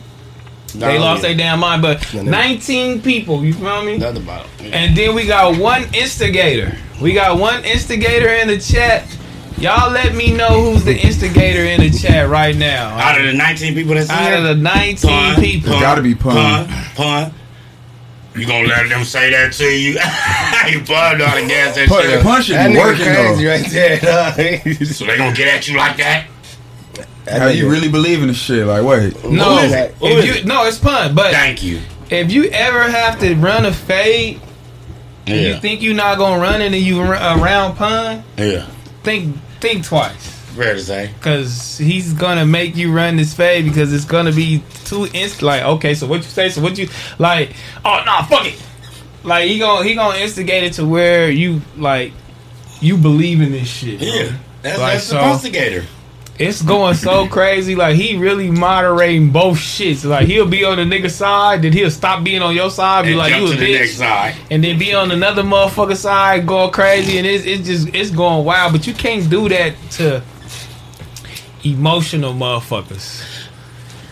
They 0.75 0.99
lost 0.99 1.23
their 1.23 1.35
damn 1.35 1.61
mind. 1.61 1.83
But 1.83 2.15
19 2.15 3.03
people. 3.03 3.45
You 3.45 3.53
feel 3.55 3.85
me? 3.85 3.99
Nothing 3.99 4.19
Another 4.19 4.21
bottle. 4.21 4.51
And 4.61 4.97
then 4.97 5.15
we 5.15 5.27
got 5.27 5.59
one 5.59 5.83
instigator. 5.95 6.77
We 7.01 7.13
got 7.13 7.39
one 7.39 7.65
instigator 7.65 8.29
in 8.29 8.49
the 8.49 8.59
chat. 8.59 9.05
Y'all 9.59 9.91
let 9.91 10.15
me 10.15 10.33
know 10.33 10.63
who's 10.63 10.85
the 10.85 10.97
instigator 10.97 11.65
in 11.65 11.81
the 11.81 11.97
chat 11.97 12.29
right 12.29 12.57
now. 12.57 12.89
Out 12.99 13.21
of 13.21 13.27
the 13.27 13.33
19 13.33 13.75
people 13.75 13.95
that's 13.95 14.11
in 14.11 14.17
Out 14.17 14.33
of 14.33 14.43
the 14.45 14.55
19 14.57 15.11
Pun, 15.11 15.41
people. 15.41 15.73
It 15.73 15.81
gotta 15.81 16.03
be 16.03 16.15
pun. 16.15 16.67
pun, 16.67 16.85
pun. 16.97 17.35
You 18.37 18.47
gonna 18.47 18.67
let 18.67 18.89
them 18.89 19.05
say 19.05 19.31
that 19.31 19.53
to 19.55 19.65
you? 19.65 19.93
you 20.73 20.85
pun 20.85 21.19
know 21.19 21.27
how 21.27 21.35
to 21.37 21.47
gas 21.47 21.77
that 21.77 21.89
Pun, 21.89 22.03
shit 22.03 22.15
up. 22.15 22.23
pun 22.23 22.43
That 22.49 22.71
working 22.77 23.05
crazy 23.05 23.45
though. 23.45 23.51
right 23.51 23.67
there. 23.71 24.75
dog. 24.75 24.87
So 24.87 25.05
they 25.07 25.17
gonna 25.17 25.35
get 25.37 25.55
at 25.55 25.69
you 25.69 25.77
like 25.77 25.97
that? 25.99 26.27
How 27.31 27.47
you 27.47 27.71
really 27.71 27.89
believe 27.89 28.21
in 28.23 28.29
this 28.29 28.37
shit? 28.37 28.67
Like, 28.67 28.83
wait. 28.85 29.25
No, 29.25 29.59
it? 29.59 29.95
If 30.01 30.25
you 30.41 30.45
no, 30.45 30.65
it's 30.67 30.79
pun. 30.79 31.15
But 31.15 31.33
Thank 31.33 31.63
you. 31.63 31.81
if 32.11 32.31
you 32.33 32.45
ever 32.51 32.83
have 32.83 33.19
to 33.21 33.35
run 33.37 33.65
a 33.67 33.73
fade, 33.73 34.41
and 35.27 35.41
you 35.41 35.57
think 35.61 35.81
you're 35.81 35.95
not 35.95 36.19
gonna 36.19 36.41
run 36.43 36.61
it 36.61 36.67
and 36.67 36.75
you 36.77 37.01
run 37.03 37.41
around 37.41 37.77
pun, 37.77 38.25
Yeah. 38.37 38.67
think 39.05 39.37
think 39.61 39.85
twice. 39.85 40.34
Fair 40.57 40.75
to 40.75 40.81
say. 40.81 41.11
Cause 41.21 41.79
he's 41.79 42.13
gonna 42.13 42.47
make 42.47 42.77
you 42.77 42.93
run 42.93 43.17
this 43.17 43.35
fade 43.35 43.65
because 43.65 43.93
it's 43.93 44.05
gonna 44.05 44.33
be 44.33 44.63
too 44.85 45.07
instant. 45.13 45.43
Like, 45.43 45.63
okay, 45.65 45.95
so 45.95 46.07
what 46.07 46.19
you 46.19 46.23
say? 46.25 46.49
So 46.49 46.63
what 46.63 46.79
you 46.79 46.89
like? 47.19 47.55
Oh 47.85 48.03
nah, 48.07 48.23
fuck 48.25 48.47
it. 48.47 48.63
Like 49.25 49.49
he 49.49 49.59
gonna 49.59 49.85
he 49.85 49.95
gonna 49.95 50.19
instigate 50.19 50.65
it 50.65 50.75
to 50.75 50.87
where 50.87 51.31
you 51.31 51.61
like 51.77 52.13
you 52.81 52.97
believe 52.97 53.41
in 53.41 53.53
this 53.53 53.69
shit. 53.69 53.99
bro. 53.99 54.09
Yeah. 54.09 54.33
That's, 54.63 54.79
Like, 54.79 54.93
that's 54.95 55.09
the 55.11 55.21
so- 55.21 55.33
instigator. 55.33 55.85
It's 56.37 56.63
going 56.63 56.95
so 56.97 57.29
crazy. 57.39 57.77
Like 57.77 57.95
he 57.95 58.17
really 58.17 58.51
moderating 58.51 59.31
both 59.31 59.57
shits. 59.57 60.05
Like 60.05 60.27
he'll 60.27 60.49
be 60.49 60.65
on 60.65 60.79
the 60.79 60.83
nigga 60.83 61.09
side, 61.09 61.63
then 61.63 61.73
he'll 61.73 61.93
stop 61.93 62.25
being 62.25 62.43
on 62.43 62.55
your 62.57 62.71
side, 62.71 63.03
be 63.05 63.11
And 63.11 63.19
like 63.19 63.37
you 63.37 63.45
a 63.45 63.49
the 63.51 63.55
bitch, 63.57 63.95
side. 63.95 64.35
and 64.51 64.63
then 64.65 64.77
be 64.77 64.93
on 64.95 65.13
another 65.13 65.45
motherfucker 65.45 65.97
side 65.97 66.45
going 66.45 66.73
crazy, 66.73 67.19
and 67.19 67.27
it's 67.27 67.45
it's 67.45 67.67
just 67.69 67.95
it's 67.95 68.11
going 68.11 68.45
wild. 68.45 68.73
But 68.73 68.85
you 68.85 68.95
can't 68.95 69.31
do 69.31 69.49
that 69.49 69.75
to 69.93 70.23
emotional 71.65 72.35
motherfuckers. 72.35 73.23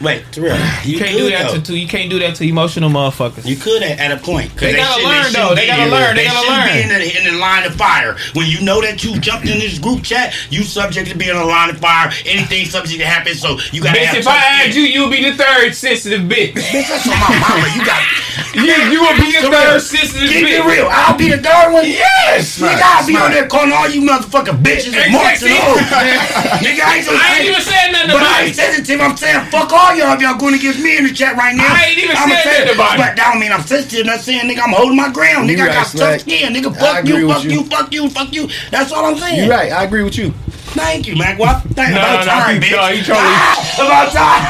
Wait, 0.02 0.24
Terrell. 0.32 0.56
You 0.84 0.94
You 0.94 0.98
can't 0.98 1.16
do 1.16 1.30
that 1.30 1.46
though. 1.52 1.54
to, 1.58 1.62
to 1.62 1.76
you 1.78 1.86
can't 1.86 2.10
do 2.10 2.18
that 2.18 2.34
to 2.36 2.44
emotional 2.44 2.90
motherfuckers. 2.90 3.46
You 3.46 3.54
could 3.56 3.82
at, 3.84 4.00
at 4.00 4.10
a 4.10 4.16
point. 4.16 4.50
'cause 4.50 4.60
They 4.60 4.74
gotta 4.74 4.94
shouldn't- 5.00 5.08
learn, 5.08 5.24
shouldn't 5.30 5.48
though. 5.48 5.54
They 5.54 5.66
gotta 5.68 5.90
learn. 5.90 6.16
They 6.16 6.24
gotta 6.24 6.38
shouldn't 6.38 6.58
learn. 6.58 6.72
be 6.74 6.82
in 6.82 6.88
the, 6.88 7.18
in 7.28 7.34
the 7.34 7.38
line 7.40 7.64
of 7.64 7.74
fire. 7.76 8.16
When 8.34 8.46
you 8.46 8.60
know 8.62 8.80
that 8.82 9.04
you 9.04 9.18
jumped 9.20 9.46
in 9.46 9.58
this 9.60 9.78
group 9.78 10.02
chat, 10.02 10.34
you 10.50 10.64
subject 10.64 11.08
to 11.10 11.16
being 11.16 11.30
in 11.30 11.36
the 11.38 11.44
line 11.44 11.70
of 11.70 11.78
fire. 11.78 12.10
Anything 12.26 12.66
subject 12.66 12.98
to 13.00 13.06
happen, 13.06 13.34
so 13.34 13.58
you 13.70 13.82
gotta 13.82 13.98
Bitch, 14.00 14.04
have 14.06 14.16
if 14.16 14.26
I 14.26 14.34
tough 14.34 14.66
add 14.66 14.74
you, 14.74 14.82
you'll 14.82 15.10
be 15.10 15.22
the 15.22 15.36
third 15.36 15.74
sensitive 15.74 16.22
bitch. 16.22 16.54
Bitch, 16.54 16.88
that's 16.88 17.06
on 17.06 17.14
my 17.20 17.38
mama. 17.38 17.68
You 17.76 17.84
got 17.86 18.02
You, 18.54 18.64
you 18.92 19.00
will 19.00 19.16
be 19.16 19.32
the 19.32 19.48
third 19.48 19.70
real. 19.76 19.80
sensitive 19.80 20.28
Keep 20.28 20.44
it 20.48 20.60
bitch. 20.60 20.68
real. 20.68 20.88
I'll 20.90 21.16
be 21.16 21.30
the 21.30 21.38
third 21.38 21.72
one. 21.72 21.86
Yes, 21.86 22.58
Nigga, 22.60 22.80
I'll 22.84 23.06
be 23.06 23.16
on 23.16 23.30
there 23.30 23.46
calling 23.48 23.72
all 23.72 23.88
you 23.88 24.02
motherfucking 24.02 24.60
bitches 24.60 24.92
and 24.92 25.12
marks 25.12 25.40
and 25.42 25.52
Exactly. 25.52 25.56
hoes. 25.56 25.80
Nigga, 26.64 26.80
I 26.84 26.96
ain't, 27.00 27.08
I 27.08 27.38
ain't 27.38 27.48
even 27.48 27.60
saying 27.62 27.92
nothing 27.92 28.12
But 28.12 28.22
I 28.22 28.40
ain't 28.42 28.50
it. 28.52 28.56
sensitive. 28.56 29.00
I'm 29.00 29.16
saying 29.16 29.46
fuck 29.50 29.72
all 29.72 29.91
all 29.92 29.98
y'all, 29.98 30.14
if 30.16 30.20
y'all 30.22 30.38
going 30.38 30.54
against 30.54 30.80
me 30.80 30.96
in 30.98 31.04
the 31.04 31.12
chat 31.12 31.36
right 31.36 31.54
now. 31.54 31.68
I 31.68 31.84
ain't 31.92 31.98
even 31.98 32.16
I'ma 32.16 32.34
say 32.36 32.64
nothing 32.64 32.74
about 32.74 32.94
it. 32.94 32.98
But 32.98 33.16
that 33.16 33.30
don't 33.32 33.40
mean 33.40 33.52
I'm 33.52 33.62
sensitive. 33.62 34.06
Not 34.06 34.20
saying, 34.20 34.48
nigga, 34.48 34.60
I'm 34.64 34.72
holding 34.72 34.96
my 34.96 35.10
ground. 35.12 35.48
You 35.48 35.56
Nigga, 35.56 35.62
I 35.62 35.66
right, 35.68 35.74
got 35.74 35.86
Slack. 35.86 36.10
tough 36.12 36.20
skin. 36.28 36.52
Nigga, 36.54 36.70
fuck 36.76 37.04
you, 37.06 37.28
fuck 37.28 37.44
you. 37.44 37.50
you, 37.50 37.64
fuck 37.64 37.92
you, 37.92 38.10
fuck 38.10 38.32
you. 38.32 38.48
That's 38.70 38.92
all 38.92 39.04
I'm 39.06 39.18
saying. 39.18 39.38
You're 39.44 39.50
right. 39.50 39.70
I 39.72 39.84
agree 39.84 40.02
with 40.02 40.16
you. 40.16 40.32
Thank 40.72 41.06
you, 41.06 41.16
Mac. 41.16 41.38
What? 41.38 41.62
Thank 41.76 41.92
No, 41.92 42.00
about 42.00 42.24
no, 42.24 42.32
time, 42.32 42.62
he- 42.62 42.68
bitch. 42.68 42.72
no, 42.72 42.86
he 42.88 43.02
trolling. 43.04 43.36
about 43.76 44.12
time. 44.12 44.42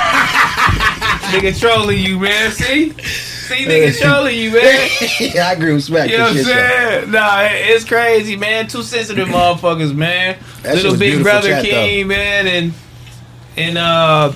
Nigga 1.33 1.59
trolling 1.59 1.99
you, 1.99 2.19
man. 2.19 2.51
See? 2.53 2.91
See, 2.93 3.65
nigga 3.67 3.99
trolling 4.01 4.39
you, 4.39 4.51
man. 4.53 4.89
yeah, 5.19 5.49
I 5.49 5.53
agree 5.55 5.73
with 5.73 5.83
Smack. 5.85 6.09
You 6.11 6.19
know 6.19 6.23
what 6.25 6.31
I'm 6.31 6.37
Good 6.37 6.47
shit, 6.47 6.55
saying? 6.55 7.11
Nah, 7.11 7.41
it's 7.51 7.85
crazy, 7.85 8.37
man. 8.37 8.69
Two 8.69 8.83
sensitive 8.83 9.29
motherfuckers, 9.29 9.95
man. 9.95 10.39
That 10.63 10.75
shit 10.77 10.85
Little 10.85 10.99
Big 10.99 11.23
Brother 11.23 11.49
chat, 11.49 11.65
King, 11.65 12.07
man, 12.07 12.47
and 12.47 12.73
and 13.57 13.79
uh 13.79 14.33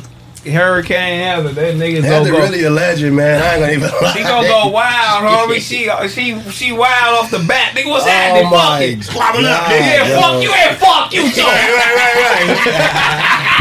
Hurricane 0.49 1.20
Heather. 1.20 1.53
That 1.53 1.74
niggas 1.76 2.05
Heather 2.05 2.30
go. 2.32 2.38
really 2.38 2.64
a 2.64 2.70
legend, 2.70 3.16
man. 3.16 3.40
I 3.42 3.55
ain't 3.55 3.61
gonna 3.61 3.72
even 3.72 3.90
lie. 4.03 4.12
She 4.12 4.22
gonna 4.22 4.47
go 4.49 4.68
wild, 4.68 5.24
homie. 5.24 5.57
She 5.66 5.88
she 6.09 6.40
she 6.51 6.72
wild 6.72 7.24
off 7.24 7.30
the 7.30 7.38
bat. 7.40 7.74
Nigga, 7.74 7.88
what's 7.90 8.05
Oh 8.05 8.09
happening? 8.09 8.51
Fuck 8.51 8.80
it. 8.82 9.03
Squabble 9.05 9.47
up, 9.47 9.62
nigga. 9.66 9.80
Yeah, 9.80 10.09
yo. 10.09 10.20
fuck 10.20 10.42
you 10.42 10.53
and 10.53 10.76
fuck 10.78 11.12
you 11.12 11.22
too. 11.32 11.42
Right, 11.42 11.70
right, 11.74 11.94
right, 11.97 12.16
right. 12.16 13.57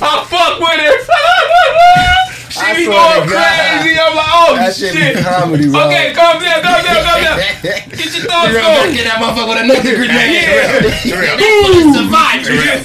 I 0.02 0.24
fuck 0.24 0.58
with 0.60 0.80
her. 0.80 2.29
She 2.50 2.60
I 2.60 2.74
be 2.74 2.84
going 2.86 3.28
crazy. 3.28 3.96
I'm 3.98 4.14
like, 4.16 4.26
oh 4.34 4.54
That 4.56 4.74
shit 4.74 4.92
shit. 4.92 5.16
be 5.16 5.22
comedy, 5.22 5.68
bro. 5.70 5.86
Okay, 5.86 6.12
calm 6.12 6.42
down, 6.42 6.60
calm 6.62 6.82
down, 6.84 7.04
calm 7.06 7.22
down. 7.22 7.38
Get 7.62 7.86
your 8.14 8.24
thoughts 8.26 8.52
going. 8.52 8.92
Get 8.94 9.04
that 9.06 9.18
motherfucker 9.22 9.48
with 9.48 9.58
another 9.62 9.94
grenade. 9.96 10.44
Terrell, 10.44 10.82
Terrell, 12.44 12.82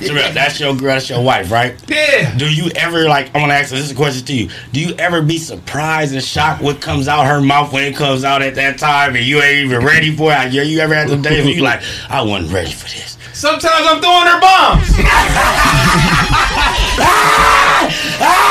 Terrell, 0.00 0.32
that's 0.34 0.58
your 0.60 0.74
girl, 0.74 0.94
that's 0.94 1.08
your 1.08 1.22
wife, 1.22 1.50
right? 1.50 1.74
Yeah. 1.88 2.36
Do 2.36 2.52
you 2.52 2.70
ever 2.76 3.08
like? 3.08 3.34
I 3.34 3.38
want 3.38 3.50
to 3.50 3.54
ask 3.56 3.70
this, 3.70 3.78
this 3.80 3.86
is 3.86 3.92
a 3.92 3.96
question 3.96 4.24
to 4.26 4.34
you. 4.34 4.50
Do 4.72 4.80
you 4.80 4.94
ever 4.96 5.22
be 5.22 5.38
surprised 5.38 6.12
and 6.14 6.22
shocked 6.22 6.62
what 6.62 6.80
comes 6.80 7.08
out 7.08 7.26
her 7.26 7.40
mouth 7.40 7.72
when 7.72 7.84
it 7.84 7.96
comes 7.96 8.22
out 8.24 8.42
at 8.42 8.54
that 8.56 8.78
time, 8.78 9.16
and 9.16 9.24
you 9.24 9.40
ain't 9.42 9.64
even 9.66 9.82
ready 9.84 10.14
for 10.14 10.30
it? 10.32 10.52
Yeah, 10.52 10.62
you 10.62 10.78
ever 10.80 10.94
had 10.94 11.08
some 11.08 11.22
days 11.22 11.44
where 11.44 11.54
you 11.54 11.62
like, 11.62 11.82
I 12.08 12.22
wasn't 12.22 12.52
ready 12.52 12.72
for 12.72 12.86
this. 12.88 13.16
Sometimes 13.32 13.86
I'm 13.86 14.00
throwing 14.00 14.26
her 14.26 14.40
bombs. 14.40 14.88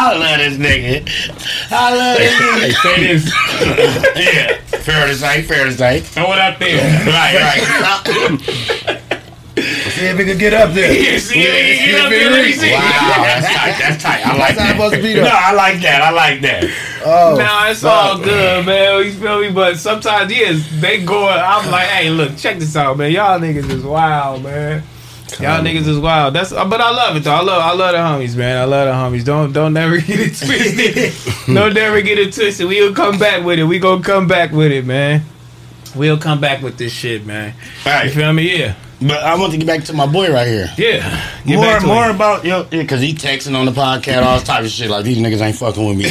I 0.00 0.16
love 0.16 0.38
this 0.38 0.56
nigga. 0.58 1.72
I 1.72 1.94
love 1.96 2.18
this 2.18 2.34
nigga. 2.34 2.82
Say 2.82 2.96
this. 3.06 3.24
yeah, 4.70 4.78
fair 4.80 5.06
to 5.08 5.14
say, 5.14 5.42
fair 5.42 5.64
to 5.64 5.72
say. 5.72 6.00
Throw 6.00 6.32
it 6.32 6.38
out 6.38 6.58
there. 6.60 7.06
Right, 7.06 7.34
right. 7.34 9.02
See 9.58 10.06
if 10.06 10.16
we 10.16 10.24
can 10.24 10.38
get 10.38 10.54
up 10.54 10.72
there. 10.72 10.92
Yeah, 10.92 11.18
see, 11.18 11.40
yeah, 11.42 11.84
get 11.84 12.04
up 12.04 12.10
there, 12.10 12.30
let 12.30 12.44
me 12.46 12.52
see. 12.52 12.70
Wow, 12.72 12.80
that's 12.80 13.46
tight. 13.48 13.76
That's 13.80 14.02
tight. 14.02 14.24
I 14.24 14.36
like 14.38 14.54
That's 14.54 14.60
how 14.60 14.66
that. 14.66 14.70
it's 14.70 14.70
supposed 14.70 14.94
to 14.94 15.02
be, 15.02 15.12
though. 15.14 15.24
No, 15.24 15.30
I 15.32 15.52
like 15.52 15.80
that. 15.80 16.00
I 16.02 16.10
like 16.10 16.40
that. 16.42 16.64
Oh, 17.04 17.36
Nah, 17.36 17.68
it's 17.68 17.82
all 17.82 18.18
good, 18.18 18.66
man. 18.66 19.04
You 19.04 19.12
feel 19.14 19.40
me? 19.40 19.50
But 19.50 19.76
sometimes, 19.78 20.30
yes, 20.32 20.64
they 20.80 21.02
go. 21.04 21.28
I'm 21.28 21.68
like, 21.72 21.88
hey, 21.88 22.08
look, 22.10 22.36
check 22.36 22.58
this 22.60 22.76
out, 22.76 22.98
man. 22.98 23.10
Y'all 23.10 23.40
niggas 23.40 23.68
is 23.68 23.82
wild, 23.82 24.44
man. 24.44 24.84
Y'all 25.40 25.62
niggas 25.62 25.86
is 25.86 25.98
wild. 25.98 26.34
That's 26.34 26.50
uh, 26.50 26.64
but 26.64 26.80
I 26.80 26.90
love 26.90 27.16
it 27.16 27.20
though. 27.24 27.32
I 27.34 27.42
love 27.42 27.62
I 27.62 27.72
love 27.74 27.92
the 27.92 27.98
homies, 27.98 28.36
man. 28.36 28.56
I 28.56 28.64
love 28.64 28.86
the 28.88 28.92
homies. 29.18 29.24
Don't 29.24 29.52
don't 29.52 29.72
never 29.72 29.98
get 30.00 30.18
it 30.20 30.36
twisted. 30.36 31.14
don't 31.54 31.74
never 31.74 32.00
get 32.00 32.18
it 32.18 32.34
twisted. 32.34 32.66
We'll 32.66 32.92
come 32.94 33.18
back 33.18 33.44
with 33.44 33.58
it. 33.58 33.64
We 33.64 33.78
gonna 33.78 34.02
come 34.02 34.26
back 34.26 34.50
with 34.50 34.72
it, 34.72 34.84
man. 34.84 35.22
We'll 35.94 36.18
come 36.18 36.40
back 36.40 36.60
with 36.62 36.76
this 36.76 36.92
shit, 36.92 37.24
man. 37.24 37.54
You 37.86 38.10
feel 38.10 38.32
me? 38.32 38.58
Yeah. 38.58 38.74
But 39.00 39.22
I 39.22 39.38
want 39.38 39.52
to 39.52 39.58
get 39.58 39.66
back 39.66 39.84
to 39.84 39.92
my 39.92 40.06
boy 40.06 40.32
right 40.32 40.48
here. 40.48 40.72
Yeah. 40.76 41.24
Get 41.46 41.54
more 41.54 41.80
more 41.86 42.10
it. 42.10 42.16
about 42.16 42.44
yo, 42.44 42.66
yeah, 42.72 42.82
because 42.82 43.00
he 43.00 43.14
texting 43.14 43.54
on 43.54 43.64
the 43.64 43.70
podcast 43.72 44.24
all 44.24 44.40
type 44.40 44.64
of 44.64 44.70
shit 44.70 44.90
like 44.90 45.04
these 45.04 45.18
niggas 45.18 45.40
ain't 45.40 45.54
fucking 45.56 45.86
with 45.86 45.96
me. 45.96 46.04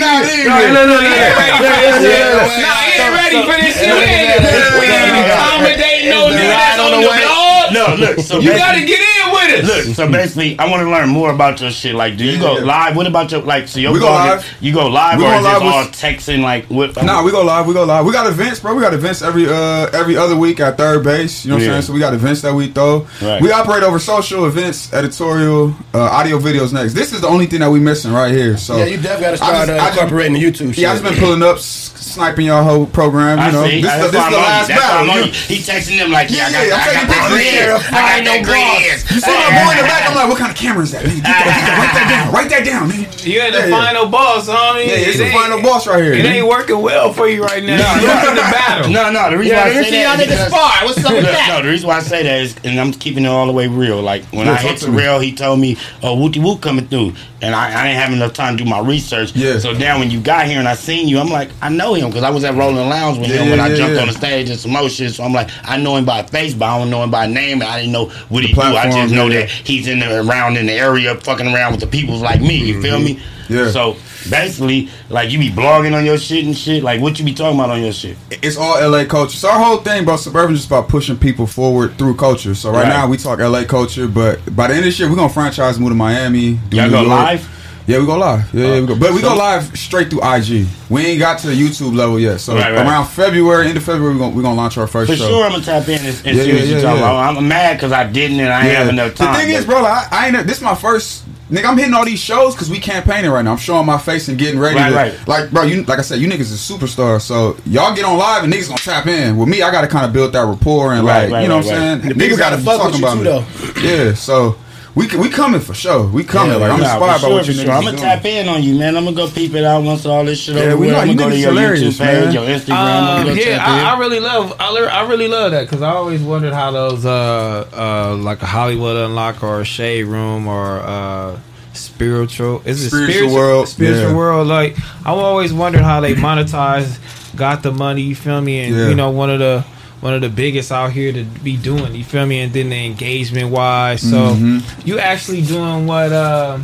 no, 0.00 0.24
No, 0.48 0.72
no, 0.72 0.86
no, 0.86 0.96
he 0.98 1.12
ain't 1.12 1.36
ready 1.36 1.52
for 1.60 1.68
this 1.68 2.00
shit. 2.00 2.24
No, 2.24 2.72
he 2.80 2.96
ain't 2.96 3.12
ready 3.20 3.36
for 3.44 3.56
this 3.60 3.76
shit. 3.76 3.92
We 3.92 4.00
ain't, 4.00 4.40
we 4.80 5.91
ain't 6.02 6.16
no 6.16 6.26
nigga 6.26 6.50
ride 6.50 6.78
that's 6.78 6.80
on 6.80 6.90
the 7.00 7.08
way? 7.08 7.31
Blog. 7.72 7.98
no, 8.00 8.06
look. 8.06 8.18
So 8.20 8.38
You 8.38 8.50
gotta 8.52 8.80
get 8.84 9.00
in 9.00 9.32
with 9.32 9.64
us. 9.70 9.86
Look, 9.86 9.94
so 9.96 10.10
basically, 10.10 10.58
I 10.58 10.68
want 10.70 10.82
to 10.82 10.90
learn 10.90 11.08
more 11.08 11.32
about 11.32 11.60
your 11.60 11.70
shit. 11.70 11.94
Like, 11.94 12.16
do 12.16 12.24
you 12.24 12.38
go 12.38 12.58
Yeah. 12.58 12.64
live? 12.64 12.96
What 12.96 13.06
about 13.06 13.30
your 13.32 13.42
like? 13.42 13.68
So 13.68 13.80
your 13.80 13.92
We 13.92 13.98
go 14.00 14.06
blog 14.06 14.38
is- 14.38 14.44
live. 14.44 14.54
You 14.60 14.72
go 14.72 14.86
live, 14.88 15.18
We 15.18 15.24
or 15.24 15.30
go 15.30 15.38
is 15.38 15.44
live 15.44 15.62
with- 15.62 15.72
all 15.72 15.84
texting? 15.86 16.40
Like, 16.42 16.66
what? 16.66 17.02
Nah, 17.02 17.22
we 17.22 17.30
go 17.30 17.42
live. 17.42 17.66
We 17.66 17.74
go 17.74 17.84
live. 17.84 18.04
We 18.04 18.12
got 18.12 18.26
events, 18.26 18.60
bro. 18.60 18.74
We 18.74 18.82
got 18.82 18.94
events 18.94 19.22
every 19.22 19.46
uh 19.48 19.86
every 19.92 20.16
other 20.16 20.36
week 20.36 20.60
at 20.60 20.76
third 20.76 21.04
base. 21.04 21.44
You 21.44 21.50
know 21.50 21.56
what 21.56 21.62
Yeah. 21.62 21.68
I'm 21.68 21.72
saying? 21.74 21.82
So 21.82 21.92
we 21.92 22.00
got 22.00 22.14
events 22.14 22.42
that 22.42 22.54
we 22.54 22.68
throw. 22.68 23.06
Right. 23.20 23.40
We 23.40 23.50
operate 23.52 23.82
over 23.82 23.98
social 23.98 24.46
events, 24.46 24.92
editorial, 24.92 25.74
uh, 25.94 26.00
audio, 26.00 26.38
videos. 26.38 26.72
Next, 26.72 26.94
this 26.94 27.12
is 27.12 27.20
the 27.20 27.28
only 27.28 27.46
thing 27.46 27.60
that 27.60 27.70
we 27.70 27.80
missing 27.80 28.12
right 28.12 28.32
here. 28.32 28.56
So 28.56 28.76
Yeah, 28.76 28.84
you 28.86 28.96
definitely 28.96 29.22
gotta 29.22 29.32
I 29.32 29.36
start 29.36 29.54
just- 29.54 29.70
uh, 29.70 29.72
I 29.74 29.76
just- 29.78 29.92
incorporating 29.92 30.32
the 30.34 30.40
YouTube 30.42 30.68
shit. 30.74 30.78
Yeah, 30.78 30.90
I 30.90 30.92
just 30.94 31.04
been 31.04 31.16
pulling 31.16 31.42
up, 31.42 31.58
sniping 31.58 32.46
y'all 32.46 32.62
whole 32.62 32.86
program. 32.86 33.38
You 33.38 33.44
I 33.44 33.50
know, 33.50 33.64
see. 33.66 33.80
this, 33.82 33.92
is 33.92 34.00
the, 34.00 34.02
this 34.02 34.06
is 34.06 34.12
the 34.12 34.18
I'm 34.18 34.24
on 34.26 34.32
you. 34.32 34.36
last 34.38 34.68
That's 34.68 34.80
why 34.80 34.86
I'm 34.98 35.06
battle. 35.06 35.10
on 35.22 35.28
You- 35.28 35.32
you. 35.32 35.32
He 35.32 35.56
texting 35.58 35.98
them 35.98 36.10
like, 36.10 36.30
yeah, 36.30 36.44
I 36.46 36.50
Yeah, 36.50 36.52
got, 36.52 36.66
yeah, 36.68 36.74
I'm 36.74 36.80
I 36.80 36.92
got 36.94 37.30
taking 37.66 37.92
that 37.92 37.92
pictures. 37.92 37.92
green. 37.92 37.92
Yeah, 37.92 37.98
I 37.98 38.02
got 38.10 38.24
no 38.24 38.36
green. 38.42 38.66
boss. 38.66 39.10
You 39.12 39.20
see 39.20 39.30
my 39.34 39.50
boy 39.62 39.70
in 39.72 39.76
the 39.78 39.86
back? 39.88 40.02
I'm 40.08 40.14
like, 40.16 40.28
what 40.28 40.38
kind 40.38 40.50
of 40.52 40.56
camera 40.58 40.82
is 40.84 40.92
that? 40.92 41.02
Nigga, 41.04 41.22
get 41.22 41.24
that, 41.24 41.46
get 41.46 41.66
that, 41.68 41.78
write 41.78 41.94
that 41.94 42.06
down. 42.10 42.26
Write 42.32 42.50
that 42.50 42.64
down, 42.64 42.84
nigga. 42.90 43.26
You 43.26 43.40
ain't 43.40 43.52
the 43.54 43.60
Yeah, 43.60 43.66
yeah. 43.66 43.78
final 43.86 44.06
boss, 44.08 44.48
homie. 44.48 44.86
Yeah, 44.86 45.06
it's 45.08 45.18
the 45.18 45.30
final 45.30 45.62
boss 45.62 45.86
right 45.86 46.02
here. 46.02 46.12
It 46.14 46.24
nigga. 46.24 46.42
ain't 46.42 46.48
working 46.48 46.80
well 46.82 47.12
for 47.12 47.28
you 47.28 47.42
right 47.44 47.62
now. 47.62 47.78
You're 48.02 48.10
in 48.30 48.34
the 48.36 48.42
battle. 48.50 48.90
No, 48.90 49.10
no. 49.10 49.30
The 49.30 49.38
reason 49.38 49.56
Yeah, 49.56 49.64
why 49.64 49.70
I 49.70 49.82
say 49.82 49.90
see 49.90 50.02
y'all 50.02 50.16
that 50.16 50.26
is 50.26 50.32
niggas 50.32 50.44
because- 50.46 50.82
What's 50.82 51.04
up 51.04 51.12
with 51.12 51.24
that? 51.24 51.46
No, 51.48 51.62
the 51.62 51.68
reason 51.70 51.88
why 51.88 51.96
I 51.98 52.02
say 52.02 52.22
that 52.22 52.40
is, 52.40 52.56
and 52.64 52.80
I'm 52.80 52.92
keeping 52.92 53.24
it 53.24 53.28
all 53.28 53.46
the 53.46 53.52
way 53.52 53.66
real. 53.68 54.00
Like 54.02 54.24
when 54.32 54.46
Yeah, 54.46 54.52
I 54.54 54.56
hit 54.56 54.78
to 54.78 54.90
me. 54.90 54.98
Terrell, 54.98 55.20
he 55.20 55.32
told 55.34 55.60
me, 55.60 55.76
"Oh, 56.02 56.16
Wooty 56.18 56.40
Woo 56.40 56.56
coming 56.58 56.86
through," 56.88 57.14
and 57.40 57.54
I, 57.54 57.68
I 57.68 57.84
didn't 57.88 58.00
have 58.00 58.12
enough 58.12 58.32
time 58.32 58.56
to 58.56 58.64
do 58.64 58.68
my 58.68 58.80
research. 58.80 59.34
Yeah. 59.36 59.58
So 59.58 59.72
now 59.72 59.98
when 59.98 60.10
you 60.10 60.20
got 60.20 60.46
here 60.46 60.58
and 60.58 60.66
I 60.68 60.74
seen 60.74 61.08
you, 61.08 61.18
I'm 61.18 61.28
like, 61.28 61.50
I 61.62 61.68
know 61.68 61.94
him 61.94 62.08
because 62.08 62.24
I 62.24 62.30
was 62.30 62.44
at 62.44 62.54
Rolling 62.54 62.88
Lounge 62.88 63.18
with 63.18 63.28
Yeah, 63.28 63.42
him 63.42 63.50
when 63.50 63.58
yeah, 63.58 63.64
I 63.66 63.74
jumped 63.74 63.94
yeah. 63.96 64.00
on 64.02 64.08
the 64.08 64.12
stage 64.14 64.50
and 64.50 64.58
some 64.58 64.72
more 64.72 64.88
shit. 64.88 65.12
So 65.12 65.22
I'm 65.24 65.32
like, 65.32 65.50
I 65.64 65.76
know 65.76 65.96
him 65.96 66.04
by 66.04 66.22
face, 66.24 66.54
but 66.54 66.66
I 66.66 66.78
don't 66.78 66.90
know 66.90 67.02
him 67.02 67.10
by 67.10 67.26
name. 67.26 67.51
And 67.60 67.70
I 67.70 67.78
didn't 67.80 67.92
know 67.92 68.06
what 68.28 68.44
he 68.44 68.52
do. 68.52 68.60
I 68.60 68.90
just 68.90 69.12
know 69.14 69.26
yeah, 69.28 69.40
that 69.40 69.50
he's 69.50 69.86
in 69.88 69.98
the 70.00 70.20
around 70.28 70.56
in 70.56 70.66
the 70.66 70.72
area, 70.72 71.14
fucking 71.16 71.46
around 71.46 71.72
with 71.72 71.80
the 71.80 71.86
peoples 71.86 72.22
like 72.22 72.40
me. 72.40 72.56
You 72.56 72.80
feel 72.80 72.98
me? 72.98 73.16
Mm-hmm. 73.16 73.54
Yeah. 73.54 73.70
So 73.70 73.96
basically, 74.30 74.88
like 75.10 75.30
you 75.30 75.38
be 75.38 75.50
blogging 75.50 75.94
on 75.96 76.04
your 76.06 76.16
shit 76.16 76.44
and 76.44 76.56
shit. 76.56 76.82
Like 76.82 77.00
what 77.00 77.18
you 77.18 77.24
be 77.24 77.34
talking 77.34 77.58
about 77.58 77.70
on 77.70 77.82
your 77.82 77.92
shit? 77.92 78.16
It's 78.30 78.56
all 78.56 78.80
LA 78.80 79.04
culture. 79.04 79.36
So 79.36 79.50
our 79.50 79.58
whole 79.62 79.78
thing 79.78 80.04
about 80.04 80.20
suburban 80.20 80.54
is 80.54 80.60
just 80.60 80.68
about 80.70 80.88
pushing 80.88 81.16
people 81.18 81.46
forward 81.46 81.98
through 81.98 82.16
culture. 82.16 82.54
So 82.54 82.70
right, 82.70 82.82
Right. 82.82 82.88
now 82.88 83.08
we 83.08 83.16
talk 83.18 83.40
LA 83.40 83.64
culture, 83.64 84.06
but 84.08 84.38
by 84.56 84.68
the 84.68 84.74
end 84.74 84.86
of 84.86 84.92
the 84.92 84.98
year 84.98 85.10
we're 85.10 85.16
gonna 85.16 85.28
franchise 85.32 85.78
move 85.78 85.90
to 85.90 85.94
Miami. 85.94 86.54
Do 86.70 86.76
Y'all 86.76 86.88
go 86.90 87.02
live? 87.02 87.46
Yeah, 87.86 87.98
we 87.98 88.06
go 88.06 88.16
live. 88.16 88.52
Yeah, 88.54 88.66
yeah, 88.74 88.80
we 88.80 88.86
go. 88.86 88.96
But 88.96 89.12
we 89.12 89.20
So- 89.20 89.30
go 89.30 89.36
live 89.36 89.76
straight 89.76 90.08
through 90.10 90.22
IG. 90.22 90.66
We 90.88 91.04
ain't 91.06 91.18
got 91.18 91.38
to 91.40 91.48
the 91.48 91.54
YouTube 91.54 91.96
level 91.96 92.18
yet. 92.18 92.38
So 92.40 92.54
Right, 92.54 92.72
right. 92.72 92.86
around 92.86 93.06
February, 93.06 93.66
end 93.68 93.76
of 93.76 93.82
February, 93.82 94.14
we're 94.14 94.20
gonna 94.20 94.34
we 94.34 94.42
gonna 94.42 94.54
launch 94.54 94.78
our 94.78 94.86
first 94.86 95.10
For 95.10 95.16
show. 95.16 95.28
sure, 95.28 95.44
I'm 95.44 95.52
gonna 95.52 95.64
tap 95.64 95.88
in 95.88 95.96
and, 96.04 96.06
and 96.24 96.36
Yeah, 96.36 96.44
see 96.44 96.52
what 96.52 96.60
yeah, 96.60 96.64
you're 96.66 96.80
talking 96.80 96.98
about. 96.98 97.36
I'm 97.36 97.48
mad 97.48 97.76
because 97.76 97.92
I 97.92 98.04
didn't 98.04 98.38
and 98.40 98.52
I 98.52 98.66
ain't 98.66 98.76
have 98.76 98.88
enough 98.88 99.14
time. 99.14 99.32
The 99.34 99.40
thing 99.40 99.50
is, 99.50 99.64
bro, 99.64 99.82
like, 99.82 100.12
I, 100.12 100.26
I 100.26 100.28
ain't. 100.28 100.46
This 100.46 100.58
is 100.58 100.62
my 100.62 100.74
first. 100.74 101.24
Nigga, 101.50 101.66
I'm 101.66 101.76
hitting 101.76 101.92
all 101.92 102.04
these 102.06 102.18
shows 102.18 102.54
because 102.54 102.70
we 102.70 102.78
campaigning 102.78 103.30
right 103.30 103.42
now. 103.44 103.50
I'm 103.52 103.58
showing 103.58 103.84
my 103.84 103.98
face 103.98 104.28
and 104.28 104.38
getting 104.38 104.58
ready. 104.58 104.76
Right, 104.76 104.88
to, 104.88 104.94
right. 104.94 105.28
Like, 105.28 105.50
bro, 105.50 105.64
you 105.64 105.82
like 105.82 105.98
I 105.98 106.02
said, 106.02 106.18
you 106.18 106.26
niggas 106.26 106.40
is 106.50 106.60
superstars. 106.60 107.22
So 107.22 107.58
y'all 107.66 107.94
get 107.94 108.06
on 108.06 108.16
live 108.16 108.44
and 108.44 108.50
niggas 108.52 108.68
gonna 108.68 108.78
tap 108.78 109.06
in. 109.06 109.36
With 109.36 109.48
me, 109.50 109.60
I 109.60 109.70
gotta 109.70 109.86
kind 109.88 110.06
of 110.06 110.14
build 110.14 110.32
that 110.32 110.46
rapport 110.46 110.94
and 110.94 111.04
like, 111.04 111.24
you 111.24 111.48
know 111.48 111.56
what 111.58 111.66
I'm 111.66 112.00
saying. 112.00 112.08
The 112.08 112.14
Niggas 112.14 112.38
gotta 112.38 112.56
gotta 112.56 112.62
fuck 112.62 112.84
with 112.92 113.00
talking 113.02 113.26
about 113.26 113.46
too, 113.74 113.82
me. 113.82 113.86
Yeah, 113.88 114.14
so 114.14 114.56
we 114.94 115.06
we 115.16 115.30
coming 115.30 115.60
for 115.60 115.72
sure. 115.74 116.06
We 116.06 116.22
coming. 116.24 116.60
like 116.60 116.70
I'm 116.70 116.80
Nah, 116.80 116.92
inspired 116.94 117.20
for 117.20 117.26
by 117.28 117.32
what 117.34 117.46
you 117.48 117.54
for 117.54 117.60
niggas 117.60 117.64
sure. 117.64 117.72
I'm 117.72 117.84
gonna 117.84 117.96
doing. 117.96 118.02
tap 118.08 118.24
in 118.26 118.48
on 118.48 118.62
you, 118.62 118.78
man. 118.78 118.96
I'm 118.96 119.04
gonna 119.04 119.16
go 119.16 119.28
peep 119.28 119.54
it 119.54 119.64
out 119.64 119.82
once 119.82 120.04
all 120.04 120.24
this 120.24 120.38
shit 120.40 120.54
Yeah, 120.56 120.62
over 120.64 120.76
we 120.76 120.86
with. 120.88 120.90
know 120.94 121.00
I'm 121.00 121.06
gonna 121.08 121.18
go 121.18 121.30
to 121.30 121.36
your 121.38 121.50
hilarious, 121.50 121.98
YouTube 121.98 122.04
page, 122.04 122.24
man. 122.24 122.32
your 122.34 122.42
Instagram. 122.44 122.70
Um, 122.72 123.04
I'm 123.04 123.26
gonna 123.26 123.34
go 123.36 123.40
yeah, 123.42 123.56
tap 123.58 123.68
in. 123.68 123.84
I, 123.86 123.94
I 123.94 123.98
really 123.98 124.20
love, 124.20 124.56
I, 124.60 124.70
li- 124.72 124.86
I 124.86 125.08
really 125.08 125.28
love 125.28 125.52
that 125.52 125.62
because 125.62 125.80
I 125.82 125.90
always 125.92 126.20
wondered 126.22 126.52
how 126.52 126.70
those, 126.72 127.06
uh, 127.06 127.68
uh, 127.72 128.16
like 128.16 128.42
a 128.42 128.46
Hollywood 128.46 128.96
Unlock 128.96 129.42
or 129.42 129.60
a 129.62 129.64
Shade 129.64 130.04
Room 130.04 130.46
or 130.46 130.80
uh, 130.80 131.38
spiritual, 131.72 132.62
is 132.66 132.84
it 132.84 132.88
Spiritual 132.90 133.12
spiritual, 133.14 133.34
World, 133.34 133.68
Spiritual 133.68 134.10
yeah. 134.10 134.16
world. 134.16 134.46
Like 134.48 134.76
I 135.06 135.10
always 135.10 135.52
wondered 135.54 135.82
how 135.82 136.00
they 136.00 136.14
monetize, 136.14 136.98
got 137.34 137.62
the 137.62 137.72
money. 137.72 138.02
You 138.02 138.14
feel 138.14 138.40
me? 138.40 138.60
And 138.60 138.76
Yeah. 138.76 138.88
you 138.88 138.94
know, 138.94 139.10
one 139.10 139.30
of 139.30 139.38
the 139.38 139.64
one 140.02 140.12
of 140.12 140.20
the 140.20 140.28
biggest 140.28 140.70
out 140.70 140.92
here 140.92 141.12
to 141.12 141.24
be 141.24 141.56
doing. 141.56 141.94
You 141.94 142.04
feel 142.04 142.26
me? 142.26 142.40
And 142.42 142.52
then 142.52 142.68
the 142.68 142.84
engagement 142.86 143.50
wise, 143.50 144.02
so 144.02 144.34
Mhm. 144.34 144.62
you 144.84 144.98
actually 144.98 145.40
doing 145.42 145.86
what. 145.86 146.12
Uh, 146.12 146.58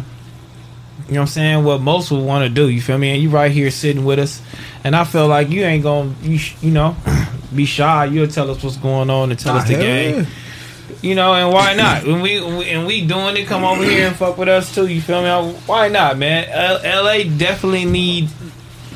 you 1.08 1.14
know 1.14 1.20
what 1.20 1.22
I'm 1.22 1.26
saying? 1.28 1.64
What 1.64 1.80
most 1.80 2.10
would 2.10 2.22
want 2.22 2.44
to 2.44 2.50
do. 2.50 2.68
You 2.68 2.82
feel 2.82 2.98
me? 2.98 3.12
And 3.14 3.22
you 3.22 3.30
right 3.30 3.50
here 3.50 3.70
sitting 3.70 4.04
with 4.04 4.18
us, 4.18 4.42
and 4.84 4.94
I 4.94 5.04
feel 5.04 5.26
like 5.26 5.48
you 5.48 5.62
ain't 5.64 5.82
gonna, 5.82 6.10
you, 6.22 6.36
sh- 6.36 6.54
you 6.60 6.70
know, 6.70 6.94
be 7.54 7.64
shy. 7.64 8.04
You'll 8.04 8.26
tell 8.28 8.50
us 8.50 8.62
what's 8.62 8.76
going 8.76 9.08
on 9.08 9.30
and 9.30 9.38
tell 9.40 9.56
us 9.56 9.66
the 9.66 9.74
game. 9.76 10.14
yeah. 10.16 10.24
You 11.00 11.14
know, 11.14 11.32
and 11.32 11.50
why 11.52 11.74
not? 11.74 12.04
When 12.04 12.20
we, 12.20 12.40
we 12.40 12.68
and 12.70 12.84
we 12.86 13.06
doing 13.06 13.36
it, 13.36 13.46
come 13.46 13.62
over 13.64 13.84
here 13.84 14.08
and 14.08 14.16
fuck 14.16 14.36
with 14.36 14.48
us 14.48 14.74
too. 14.74 14.86
You 14.88 15.00
feel 15.00 15.22
me? 15.22 15.52
Why 15.64 15.88
not, 15.88 16.18
man? 16.18 16.44
L- 16.50 16.80
L.A. 16.82 17.24
definitely 17.24 17.84
need. 17.84 18.28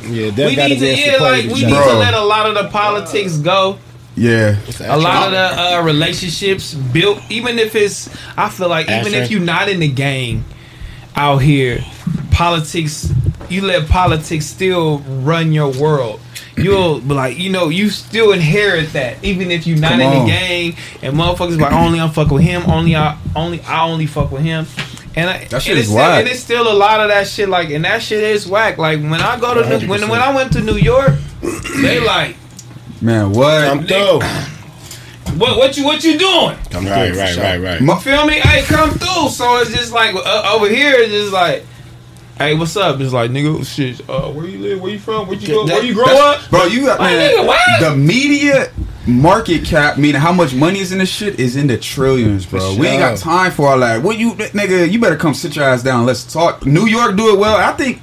Yeah, 0.03 0.31
We 0.37 0.57
need 0.57 0.81
to, 0.81 0.87
a 0.87 0.97
yeah, 1.13 1.17
like 1.23 1.45
we 1.45 1.65
need 1.65 1.69
to 1.69 1.95
let 1.95 2.13
a 2.13 2.25
lot 2.25 2.47
of 2.47 2.55
the 2.55 2.69
politics 2.71 3.37
go. 3.37 3.79
Yeah, 4.15 4.57
a 4.81 4.99
lot 4.99 5.27
of 5.27 5.33
the 5.33 5.39
uh, 5.79 5.83
relationships 5.85 6.75
built, 6.75 7.19
even 7.31 7.59
if 7.59 7.75
it's, 7.75 8.15
I 8.37 8.51
feel 8.51 8.69
like 8.69 8.87
even 8.91 9.15
if 9.15 9.31
you're 9.31 9.41
not 9.41 9.69
in 9.69 9.81
the 9.81 9.89
gang 9.89 10.45
out 11.17 11.39
here, 11.39 11.83
politics, 12.31 13.11
you 13.49 13.63
let 13.63 13.89
politics 13.89 14.47
still 14.47 14.99
run 14.99 15.53
your 15.53 15.71
world. 15.73 16.21
You'll 16.57 17.01
be 17.01 17.15
like, 17.15 17.39
you 17.39 17.51
know, 17.51 17.71
you 17.71 17.89
still 17.89 18.33
inherit 18.33 18.93
that, 18.93 19.23
even 19.25 19.51
if 19.51 19.67
you're 19.67 19.79
not 19.79 19.93
Come 19.93 20.01
in 20.03 20.07
on. 20.09 20.27
the 20.27 20.31
gang. 20.31 20.77
And 21.03 21.15
motherfuckers 21.17 21.59
like, 21.59 21.73
only 21.73 21.99
I'm 21.99 22.11
fucking 22.11 22.35
with 22.35 22.43
him, 22.45 22.63
only 22.71 22.95
I, 22.95 23.19
only 23.35 23.61
I 23.63 23.85
only 23.89 24.07
fuck 24.07 24.31
with 24.31 24.43
him. 24.43 24.67
And 25.17 25.29
I, 25.31 25.45
That 25.47 25.63
shit 25.63 25.73
and 25.73 25.79
is 25.79 25.85
it's 25.87 25.89
still, 25.89 25.97
whack. 25.97 26.21
and 26.21 26.29
it's 26.29 26.41
still 26.41 26.71
a 26.71 26.77
lot 26.77 27.01
of 27.01 27.09
that 27.09 27.27
shit. 27.27 27.49
Like, 27.49 27.71
and 27.71 27.85
that 27.85 28.03
shit 28.03 28.23
is 28.23 28.47
whack. 28.47 28.77
Like 28.79 29.01
when 29.01 29.15
I 29.21 29.39
go 29.41 29.55
to 29.55 29.79
New- 29.79 29.89
when 29.89 30.09
when 30.09 30.21
I 30.21 30.35
went 30.35 30.53
to 30.55 30.61
New 30.63 30.77
York, 30.77 31.13
they 31.83 32.01
like, 32.01 32.37
man, 33.03 33.33
what? 33.33 33.65
I'm 33.65 33.87
through. 33.87 34.21
what 35.39 35.57
what 35.59 35.77
you 35.77 35.85
what 35.85 36.03
you 36.05 36.19
doing? 36.19 36.57
I'm 36.75 36.87
Right, 36.87 37.09
through, 37.13 37.15
for 37.15 37.21
right, 37.21 37.37
right, 37.39 37.61
right. 37.61 37.81
Mu- 37.81 37.97
Feel 37.97 38.27
me? 38.27 38.35
Hey, 38.41 38.63
come 38.63 38.91
through. 38.91 39.29
So 39.31 39.59
it's 39.59 39.71
just 39.75 39.93
like 39.93 40.15
uh, 40.15 40.53
over 40.55 40.69
here, 40.69 40.95
it's 40.97 41.11
just 41.13 41.33
like, 41.33 41.65
hey, 42.39 42.55
what's 42.55 42.77
up? 42.77 43.01
It's 43.01 43.13
like, 43.13 43.31
nigga, 43.31 43.65
shit. 43.67 44.09
Uh, 44.09 44.31
where 44.31 44.47
you 44.47 44.59
live? 44.59 44.81
Where 44.81 44.93
you 44.93 44.99
from? 44.99 45.27
Where 45.29 45.37
you 45.37 45.47
go? 45.49 45.65
Where 45.65 45.83
you 45.85 45.95
grow 45.95 46.07
up? 46.07 46.49
bro. 46.51 46.65
You 46.65 46.87
got 46.87 47.01
Like, 47.01 47.13
man, 47.13 47.37
nigga, 47.39 47.47
what? 47.47 47.81
the 47.81 47.97
media 47.97 48.73
market 49.07 49.65
cap, 49.65 49.99
meaning 49.99 50.21
how 50.21 50.33
much 50.33 50.55
money 50.55 50.79
is 50.79 50.93
in 50.93 50.99
this 50.99 51.09
shit, 51.11 51.41
is 51.41 51.57
in 51.57 51.67
the 51.67 51.77
trillions, 51.77 52.47
bro. 52.47 52.75
For 52.75 52.81
We 52.81 52.87
ain't 52.89 53.01
got 53.01 53.19
time 53.19 53.51
for 53.51 53.69
all 53.69 53.79
that. 53.81 54.03
What 54.03 54.19
you, 54.19 54.33
nigga? 54.35 54.91
You 54.91 55.01
better 55.01 55.17
come 55.17 55.35
sit 55.35 55.57
your 55.57 55.65
ass 55.65 55.83
down. 55.83 56.07
Let's 56.07 56.31
talk. 56.31 56.65
New 56.67 56.87
York 56.87 57.17
do 57.17 57.35
it 57.35 57.39
well. 57.39 57.57
I 57.57 57.73
think, 57.77 58.01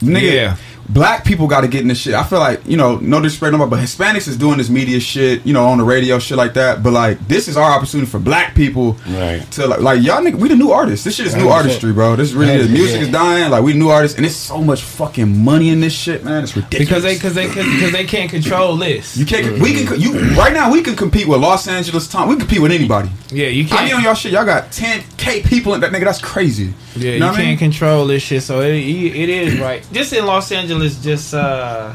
nigga. 0.00 0.32
Yeah. 0.32 0.56
Black 0.92 1.24
people 1.24 1.46
got 1.46 1.60
to 1.60 1.68
get 1.68 1.82
in 1.82 1.88
this 1.88 1.98
shit. 1.98 2.14
I 2.14 2.24
feel 2.24 2.38
like 2.40 2.66
you 2.66 2.76
know, 2.76 2.96
no 2.96 3.20
disrespect, 3.20 3.52
nobody, 3.52 3.70
but 3.70 3.80
Hispanics 3.80 4.26
is 4.28 4.36
doing 4.36 4.58
this 4.58 4.68
media 4.68 4.98
shit, 5.00 5.46
you 5.46 5.52
know, 5.52 5.66
on 5.66 5.78
the 5.78 5.84
radio, 5.84 6.18
shit 6.18 6.36
like 6.36 6.54
that. 6.54 6.82
But 6.82 6.92
like, 6.92 7.18
this 7.28 7.48
is 7.48 7.56
our 7.56 7.70
opportunity 7.70 8.10
for 8.10 8.18
Black 8.18 8.54
people 8.54 8.94
Right. 9.08 9.40
to 9.52 9.66
like, 9.66 9.80
like 9.80 10.02
y'all 10.02 10.20
nigga, 10.22 10.34
we 10.36 10.48
the 10.48 10.56
new 10.56 10.70
artists. 10.72 11.04
This 11.04 11.14
shit 11.16 11.26
is 11.26 11.34
new 11.36 11.44
100%. 11.46 11.52
artistry, 11.52 11.92
bro. 11.92 12.16
This 12.16 12.30
is 12.30 12.34
really 12.34 12.58
the 12.58 12.64
100%. 12.64 12.72
music 12.72 13.00
is 13.02 13.08
dying. 13.10 13.50
Like 13.50 13.62
we 13.62 13.72
new 13.72 13.88
artists, 13.88 14.16
and 14.16 14.26
it's 14.26 14.34
so 14.36 14.60
much 14.60 14.82
fucking 14.82 15.44
money 15.44 15.68
in 15.70 15.80
this 15.80 15.92
shit, 15.92 16.24
man. 16.24 16.42
It's 16.42 16.56
ridiculous. 16.56 16.88
Because 16.88 17.02
they 17.02 17.14
because 17.14 17.34
they 17.34 17.46
because 17.46 17.92
they 17.92 18.04
can't 18.04 18.30
control 18.30 18.76
this. 18.76 19.16
You 19.16 19.26
can't. 19.26 19.60
We 19.60 19.74
can. 19.74 19.86
Mm. 19.86 20.00
You 20.00 20.36
right 20.36 20.52
now. 20.52 20.72
We 20.72 20.82
can 20.82 20.96
compete 20.96 21.28
with 21.28 21.40
Los 21.40 21.68
Angeles. 21.68 22.08
Tom. 22.08 22.28
We 22.28 22.34
can 22.34 22.40
compete 22.40 22.60
with 22.62 22.72
anybody. 22.72 23.10
Yeah, 23.30 23.46
you 23.48 23.64
can't. 23.66 23.82
I 23.82 23.84
be 23.86 23.92
on 23.92 23.96
can't. 23.98 24.04
y'all 24.04 24.14
shit. 24.14 24.32
Y'all 24.32 24.44
got 24.44 24.70
10k 24.72 25.44
people 25.46 25.74
in 25.74 25.80
that 25.80 25.92
nigga. 25.92 26.04
That's 26.04 26.20
crazy. 26.20 26.74
Yeah, 26.96 27.12
you, 27.12 27.20
know 27.20 27.26
what 27.28 27.34
I 27.34 27.36
can't 27.36 27.48
mean? 27.50 27.58
control 27.58 28.06
this 28.06 28.22
shit. 28.22 28.42
So 28.42 28.60
it, 28.62 28.74
it 28.74 29.28
is 29.28 29.60
right. 29.60 29.86
Just 29.92 30.12
in 30.12 30.26
Los 30.26 30.50
Angeles, 30.50 30.79
just 30.80 31.34
uh 31.34 31.94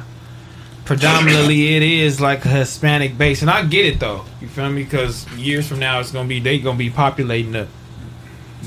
predominantly 0.86 1.75
it 1.75 1.81
is 1.81 2.21
like 2.21 2.45
a 2.45 2.49
Hispanic 2.49 3.17
base, 3.17 3.41
and 3.41 3.49
I 3.49 3.65
get 3.65 3.86
it 3.86 3.99
though. 3.99 4.25
You 4.41 4.47
feel 4.47 4.69
me? 4.69 4.83
Because 4.83 5.27
years 5.33 5.67
from 5.67 5.79
now, 5.79 5.99
it's 5.99 6.11
gonna 6.11 6.27
be 6.27 6.39
they 6.39 6.59
gonna 6.59 6.77
be 6.77 6.89
populating 6.89 7.51
the 7.51 7.67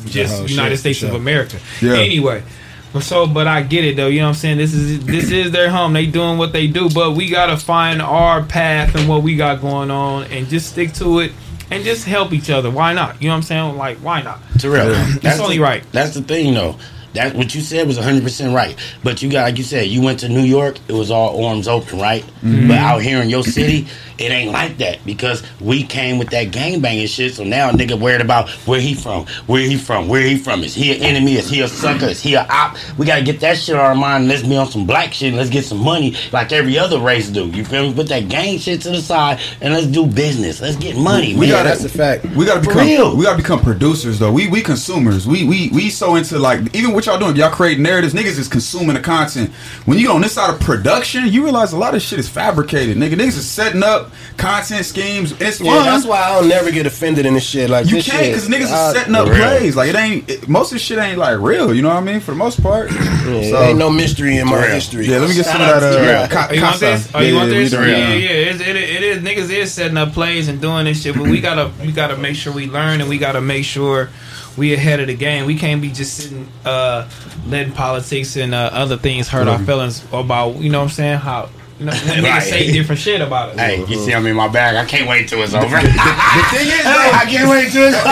just 0.07 0.37
whole 0.37 0.49
United 0.49 0.77
shit, 0.77 0.79
for 0.79 0.95
States 0.95 1.03
of. 1.03 1.15
America. 1.15 1.59
Yeah. 1.81 1.95
Anyway. 1.95 2.43
But 2.91 3.03
so, 3.03 3.27
but 3.27 3.47
I 3.47 3.63
get 3.63 3.85
it 3.85 3.97
though. 3.97 4.07
You 4.07 4.21
know 4.21 4.27
what 4.27 4.29
I'm 4.31 4.35
saying? 4.37 4.57
This 4.57 4.73
is 4.73 5.05
this 5.05 5.31
is 5.31 5.53
their 5.53 5.69
home. 5.69 5.93
They 5.93 6.07
doing 6.07 6.39
what 6.39 6.53
they 6.53 6.67
do, 6.67 6.89
but 6.89 7.13
we 7.13 7.29
gotta 7.29 7.59
find 7.59 8.01
our 8.01 8.43
path 8.43 8.95
and 8.95 9.07
what 9.07 9.23
we 9.23 9.37
got 9.37 9.61
going 9.61 9.91
on, 9.91 10.25
and 10.25 10.49
just 10.49 10.71
stick 10.71 10.95
to 10.95 11.19
it, 11.19 11.33
and 11.71 11.85
just 11.85 12.07
help 12.07 12.33
each 12.33 12.49
other. 12.49 12.71
Why 12.71 12.95
not? 12.95 13.21
You 13.21 13.29
know 13.29 13.35
what 13.35 13.39
I'm 13.39 13.43
saying? 13.43 13.77
Like, 13.77 13.99
why 13.99 14.23
not? 14.23 14.41
Terrell, 14.59 14.89
that's 15.21 15.39
only 15.39 15.59
the, 15.59 15.63
right. 15.63 15.85
That's 15.93 16.15
the 16.15 16.23
thing, 16.23 16.55
though. 16.55 16.79
That 17.15 17.35
what 17.35 17.55
you 17.55 17.61
said 17.61 17.87
was 17.87 17.97
100 17.97 18.23
percent 18.23 18.55
right. 18.55 18.77
But 19.03 19.23
you 19.23 19.31
got, 19.31 19.43
like 19.43 19.59
you 19.59 19.65
said, 19.65 19.89
you 19.89 20.03
went 20.03 20.21
to 20.21 20.29
New 20.29 20.43
York. 20.43 20.79
It 20.89 20.93
was 20.93 21.11
all 21.11 21.45
arms 21.45 21.67
open, 21.69 21.99
right? 21.99 22.23
Mm-hmm. 22.23 22.69
But 22.69 22.79
out 22.79 23.03
here 23.03 23.21
in 23.23 23.31
your 23.31 23.45
city, 23.45 23.87
it 24.19 24.31
ain't 24.31 24.53
like 24.53 24.79
that 24.79 24.99
because 25.07 25.43
we 25.61 25.83
came 25.85 26.19
with 26.19 26.31
that 26.31 26.51
gang 26.51 26.81
banging 26.81 27.07
shit. 27.07 27.35
So 27.35 27.45
now 27.45 27.71
a 27.71 27.73
nigga 27.73 27.99
worried 27.99 28.21
about 28.21 28.49
where 28.67 28.81
he 28.81 28.95
from, 28.95 29.27
where 29.47 29.61
he 29.63 29.77
from, 29.77 30.09
where 30.09 30.23
he 30.23 30.37
from. 30.37 30.65
Is 30.65 30.75
he 30.75 30.95
an 30.97 31.03
enemy? 31.03 31.35
Is 31.37 31.49
he 31.49 31.61
a 31.61 31.69
sucker? 31.69 32.07
Is 32.07 32.21
he 32.23 32.35
a 32.35 32.47
op? 32.49 32.77
We 32.99 33.07
gotta 33.07 33.23
get 33.23 33.41
that 33.41 33.59
shit 33.59 33.75
out 33.77 33.81
of 33.81 33.87
our 33.87 33.95
mind. 33.95 34.29
Let's 34.29 34.43
be 34.43 34.57
on 34.57 34.67
some 34.69 34.87
black 34.87 35.13
shit. 35.13 35.29
and 35.29 35.37
Let's 35.37 35.51
get 35.51 35.65
some 35.65 35.79
money 35.79 36.17
like 36.33 36.53
every 36.53 36.79
other 36.79 36.99
race 37.01 37.29
do. 37.29 37.47
You 37.49 37.65
feel 37.65 37.89
me? 37.89 37.95
Put 37.95 38.09
that 38.09 38.29
gang 38.29 38.59
shit 38.59 38.81
to 38.83 38.91
the 38.91 39.01
side 39.01 39.41
and 39.61 39.73
let's 39.75 39.87
do 39.87 40.07
business. 40.07 40.61
Let's 40.61 40.77
get 40.77 40.97
money, 40.97 41.35
We 41.35 41.41
man. 41.43 41.51
gotta- 41.51 41.69
That's 41.69 41.85
a 41.85 41.89
fact. 41.89 42.25
We 42.37 42.45
gotta 42.47 42.61
become. 42.61 42.79
real. 42.87 43.17
We 43.17 43.25
gotta 43.25 43.37
become 43.39 43.61
producers 43.61 44.19
though. 44.19 44.33
We 44.33 44.49
we 44.49 44.63
consumers. 44.63 45.27
We 45.27 45.45
we 45.45 45.69
we 45.73 45.91
so 45.91 46.17
into 46.17 46.39
like 46.39 46.75
even 46.75 46.93
what 46.93 47.07
y'all 47.07 47.19
doing. 47.19 47.37
Y'all 47.37 47.51
create 47.51 47.79
narratives. 47.79 48.15
Niggas 48.15 48.39
is 48.39 48.49
consuming 48.49 48.95
the 48.95 49.01
content. 49.01 49.51
When 49.85 49.99
you 49.99 50.07
go 50.09 50.15
on 50.17 50.23
this 50.23 50.33
side 50.33 50.53
of 50.53 50.61
production, 50.61 51.27
you 51.29 51.45
realize 51.45 51.73
a 51.73 51.79
lot 51.79 51.95
of 51.95 52.03
shit 52.03 52.19
is 52.19 52.29
fabricated. 52.29 52.97
Nigga, 52.97 53.15
niggas 53.15 53.37
is 53.39 53.49
setting 53.49 53.83
up 53.83 54.08
content 54.37 54.85
schemes. 54.87 55.33
It's 55.41 55.61
Yeah, 55.61 55.73
fun. 55.75 55.85
that's 55.87 56.05
why 56.05 56.21
I 56.23 56.39
don't 56.39 56.49
never 56.49 56.71
get 56.71 56.87
offended 56.87 57.27
in 57.27 57.35
this 57.35 57.45
shit. 57.45 57.71
Like 57.71 57.87
You 57.87 57.97
this 57.97 58.07
can't 58.09 58.27
because 58.27 58.49
niggas 58.49 58.71
are 58.73 58.95
setting 58.95 59.15
up 59.15 59.27
plays. 59.27 59.77
Like 59.77 59.91
it 59.91 59.97
ain't. 59.97 60.29
It, 60.31 60.49
most 60.49 60.69
of 60.73 60.77
this 60.77 60.83
shit 60.83 60.99
ain't 60.99 61.19
like 61.19 61.39
real. 61.41 61.73
You 61.75 61.83
know 61.83 61.89
what 61.89 61.97
I 61.99 62.01
mean? 62.01 62.21
For 62.21 62.33
the 62.33 62.37
most 62.37 62.63
part. 62.63 62.91
Yeah, 62.91 63.51
So- 63.51 63.63
ain't 63.63 63.79
no 63.79 63.91
mystery 63.91 64.37
in 64.39 64.47
my 64.49 64.61
real. 64.63 64.75
history. 64.75 65.07
Yeah, 65.07 65.19
let 65.19 65.29
me 65.29 65.35
get 65.35 65.45
Shout 65.45 65.55
some 65.57 65.63
of 65.63 65.69
that. 65.69 65.81
to 65.81 65.87
Uh, 65.89 66.05
Terrell. 66.05 66.29
ca- 66.29 66.53
you 66.55 66.63
want 66.63 66.81
this? 66.81 67.09
Oh, 67.15 67.21
you 67.21 67.35
want 67.35 67.51
yeah, 67.53 67.59
this? 67.59 67.73
yeah, 67.73 67.81
Yeah, 67.87 67.97
yeah. 67.97 68.15
yeah. 68.15 68.29
It's, 68.51 68.61
it, 68.61 68.77
it 68.77 69.03
is 69.03 69.19
niggas 69.23 69.51
is 69.55 69.73
setting 69.73 69.97
up 69.97 70.13
plays 70.13 70.49
and 70.49 70.61
doing 70.61 70.85
this 70.87 71.03
shit, 71.03 71.15
but 71.17 71.25
we 71.27 71.41
gotta 71.41 71.71
we 71.85 71.93
gotta 71.93 72.17
make 72.17 72.37
sure 72.37 72.53
we 72.53 72.67
learn 72.67 73.01
and 73.01 73.09
we 73.11 73.19
gotta 73.19 73.41
make 73.41 73.65
sure 73.65 74.11
we 74.57 74.75
ahead 74.75 74.99
of 75.01 75.07
the 75.07 75.15
game. 75.15 75.47
We 75.47 75.57
can't 75.57 75.81
be 75.83 75.91
just 75.91 76.17
sitting 76.17 76.49
uh 76.65 77.09
letting 77.47 77.73
politics 77.73 78.37
and 78.37 78.55
uh, 78.55 78.71
other 78.73 78.97
things 78.97 79.29
hurt 79.29 79.47
our 79.49 79.59
feelings 79.61 80.05
about 80.13 80.57
you 80.57 80.69
know 80.71 80.79
what 80.81 80.85
I'm 80.85 80.91
saying 80.91 81.19
how 81.19 81.49
you 81.79 81.87
know 81.87 81.93
when 81.93 82.23
Right. 82.25 82.43
niggas 82.43 82.51
say 82.51 82.73
different 82.73 83.01
shit 83.01 83.21
about 83.21 83.51
us. 83.51 83.57
Hey, 83.59 83.85
you 83.87 83.99
see 83.99 84.13
I'm 84.15 84.27
in 84.27 84.35
my 84.37 84.49
bag. 84.49 84.77
I 84.77 84.85
can't 84.85 85.09
wait 85.09 85.29
till 85.29 85.43
it's 85.43 85.55
over. 85.55 85.77
The 85.77 85.81
thing 85.81 86.67
is, 86.69 86.85
though, 86.85 87.11
I 87.21 87.25
can't 87.29 87.49
wait 87.49 87.71
till 87.73 87.85
it's 87.87 87.97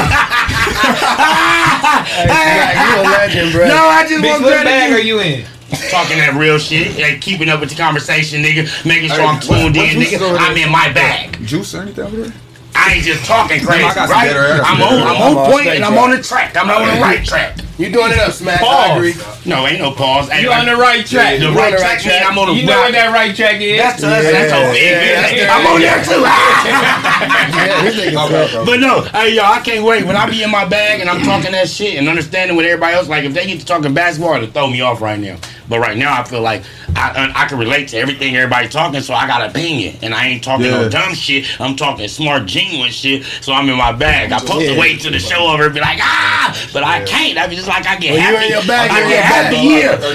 Hey, 2.27 2.75
you 2.79 3.01
a 3.01 3.03
legend, 3.03 3.53
bro. 3.53 3.67
No, 3.69 3.75
I 3.89 4.07
just 4.09 4.23
Bitch, 4.25 4.31
want 4.31 4.43
what 4.45 4.65
bag 4.65 4.93
are 4.93 5.01
you 5.01 5.21
in? 5.21 5.45
talking 5.91 6.17
that 6.19 6.35
real 6.35 6.59
shit, 6.59 6.97
like 6.99 7.21
keeping 7.21 7.49
up 7.49 7.61
with 7.61 7.71
the 7.71 7.75
conversation, 7.77 8.43
nigga, 8.43 8.69
making 8.87 9.09
sure 9.11 9.19
Hey, 9.21 9.27
I'm 9.27 9.41
tuned 9.41 9.77
what 9.77 9.85
in, 9.85 10.01
juice 10.01 10.13
is 10.13 10.23
over 10.23 10.37
nigga. 10.39 10.51
I'm 10.51 10.57
in 10.57 10.71
my 10.71 10.93
bag. 10.93 11.45
juice 11.47 11.75
or 11.75 11.83
anything 11.83 12.05
over 12.05 12.17
there? 12.19 12.33
I 12.77 12.95
ain't 12.95 13.05
just 13.05 13.25
talking 13.25 13.65
crazy, 13.65 13.85
I 13.85 13.95
got 13.95 14.09
some 14.09 14.19
right? 14.19 14.29
better 14.29 14.45
air. 14.45 14.63
I'm 14.63 14.83
on, 14.83 15.01
I'm 15.01 15.17
I'm 15.17 15.37
on 15.39 15.53
on 15.53 15.67
and 15.67 15.85
I'm 15.85 15.99
on 15.99 16.11
the 16.11 16.23
track. 16.23 16.57
I'm 16.57 16.71
on 16.71 16.87
the 16.87 17.01
right 17.01 17.25
track. 17.25 17.59
You 17.79 17.93
doing 17.93 18.11
it 18.11 18.19
up, 18.19 18.33
Smack. 18.33 18.61
Pause. 18.61 18.73
I 18.73 18.97
agree. 18.97 19.15
No, 19.45 19.67
ain't 19.67 19.81
no 19.81 19.91
pause. 19.93 20.31
Hey, 20.31 20.43
You 20.43 20.51
on 20.51 20.65
the 20.65 20.77
right 20.77 21.05
track. 21.05 21.39
The 21.39 21.45
You 21.45 21.53
right 21.53 21.73
the 21.73 21.77
track 21.77 22.01
right 22.01 22.07
mean 22.07 22.17
track. 22.21 22.31
I'm 22.31 22.39
on 22.39 22.49
the 22.49 22.55
You 22.55 22.67
know 22.67 22.81
what 22.81 22.93
that 22.93 23.13
right 23.13 23.37
track 23.37 23.61
is? 23.61 23.77
That's 23.77 24.03
us. 24.03 24.25
That's 24.25 24.53
Yeah, 24.53 24.69
okay. 24.71 24.81
yeah, 24.81 25.21
man. 25.21 25.37
yeah. 25.37 25.57
I'm 25.57 25.67
on 25.67 25.81
there 25.81 26.01
too. 26.05 26.21
Yeah, 26.25 26.33
ah! 26.33 27.81
this 27.85 27.97
nigga 27.97 28.53
bro. 28.53 28.65
But 28.65 28.81
no, 28.81 29.03
hey 29.03 29.35
y'all, 29.37 29.53
I 29.53 29.61
can't 29.61 29.85
wait. 29.85 30.07
When 30.07 30.17
I 30.17 30.29
be 30.31 30.43
in 30.43 30.51
my 30.51 30.65
bag 30.65 31.01
and 31.01 31.11
I'm 31.11 31.21
talking 31.21 31.53
that 31.53 31.69
shit 31.69 31.99
and 31.99 32.09
understanding 32.09 32.57
what 32.57 32.65
everybody 32.65 32.95
else 32.95 33.09
like, 33.09 33.25
if 33.25 33.35
they 33.35 33.47
get 33.47 33.61
to 33.61 33.67
talking 33.67 33.93
basketball, 33.93 34.37
it'll 34.37 34.49
throw 34.49 34.71
me 34.71 34.81
off 34.81 35.03
right 35.03 35.21
now. 35.21 35.37
But 35.69 35.81
right 35.81 35.99
now, 35.99 36.19
I 36.19 36.25
feel 36.25 36.41
like 36.41 36.63
I 36.97 37.33
I 37.35 37.47
can 37.47 37.59
relate 37.59 37.89
to 37.89 37.99
everything 37.99 38.35
everybody's 38.37 38.71
talking, 38.73 39.01
so 39.03 39.15
I 39.15 39.27
got 39.27 39.43
an 39.43 39.51
opinion, 39.51 39.97
and 40.03 40.15
I 40.15 40.27
ain't 40.29 40.43
talking 40.43 40.67
Yeah. 40.67 40.83
no 40.83 40.89
dumb 40.89 41.15
shit. 41.15 41.45
I'm 41.61 41.77
talking 41.77 42.09
smart, 42.09 42.47
genuine 42.47 42.91
shit. 42.91 43.25
So 43.43 43.53
I'm 43.53 43.69
in 43.69 43.77
my 43.77 43.93
bag. 43.93 44.33
I 44.33 44.39
supposed 44.39 44.67
to 44.67 44.73
Yeah. 44.73 44.81
wait 44.81 45.01
till 45.01 45.13
the 45.13 45.19
show 45.19 45.47
over 45.49 45.67
and 45.67 45.75
be 45.75 45.81
like, 45.81 45.99
ah, 46.01 46.57
but 46.73 46.83
I 46.85 47.05
can't. 47.05 47.39
I 47.39 47.47
be 47.47 47.57
just 47.57 47.69
like 47.69 47.87
I 47.87 47.97
get 47.97 48.13
When 48.15 48.21
you 48.23 48.27
happy. 48.37 48.45
in 48.47 48.51
your 48.53 48.63
bag, 48.65 48.91
I 48.91 48.99
you're 49.01 49.09
get 49.09 49.25
happy. 49.25 49.57
bag. 49.57 49.67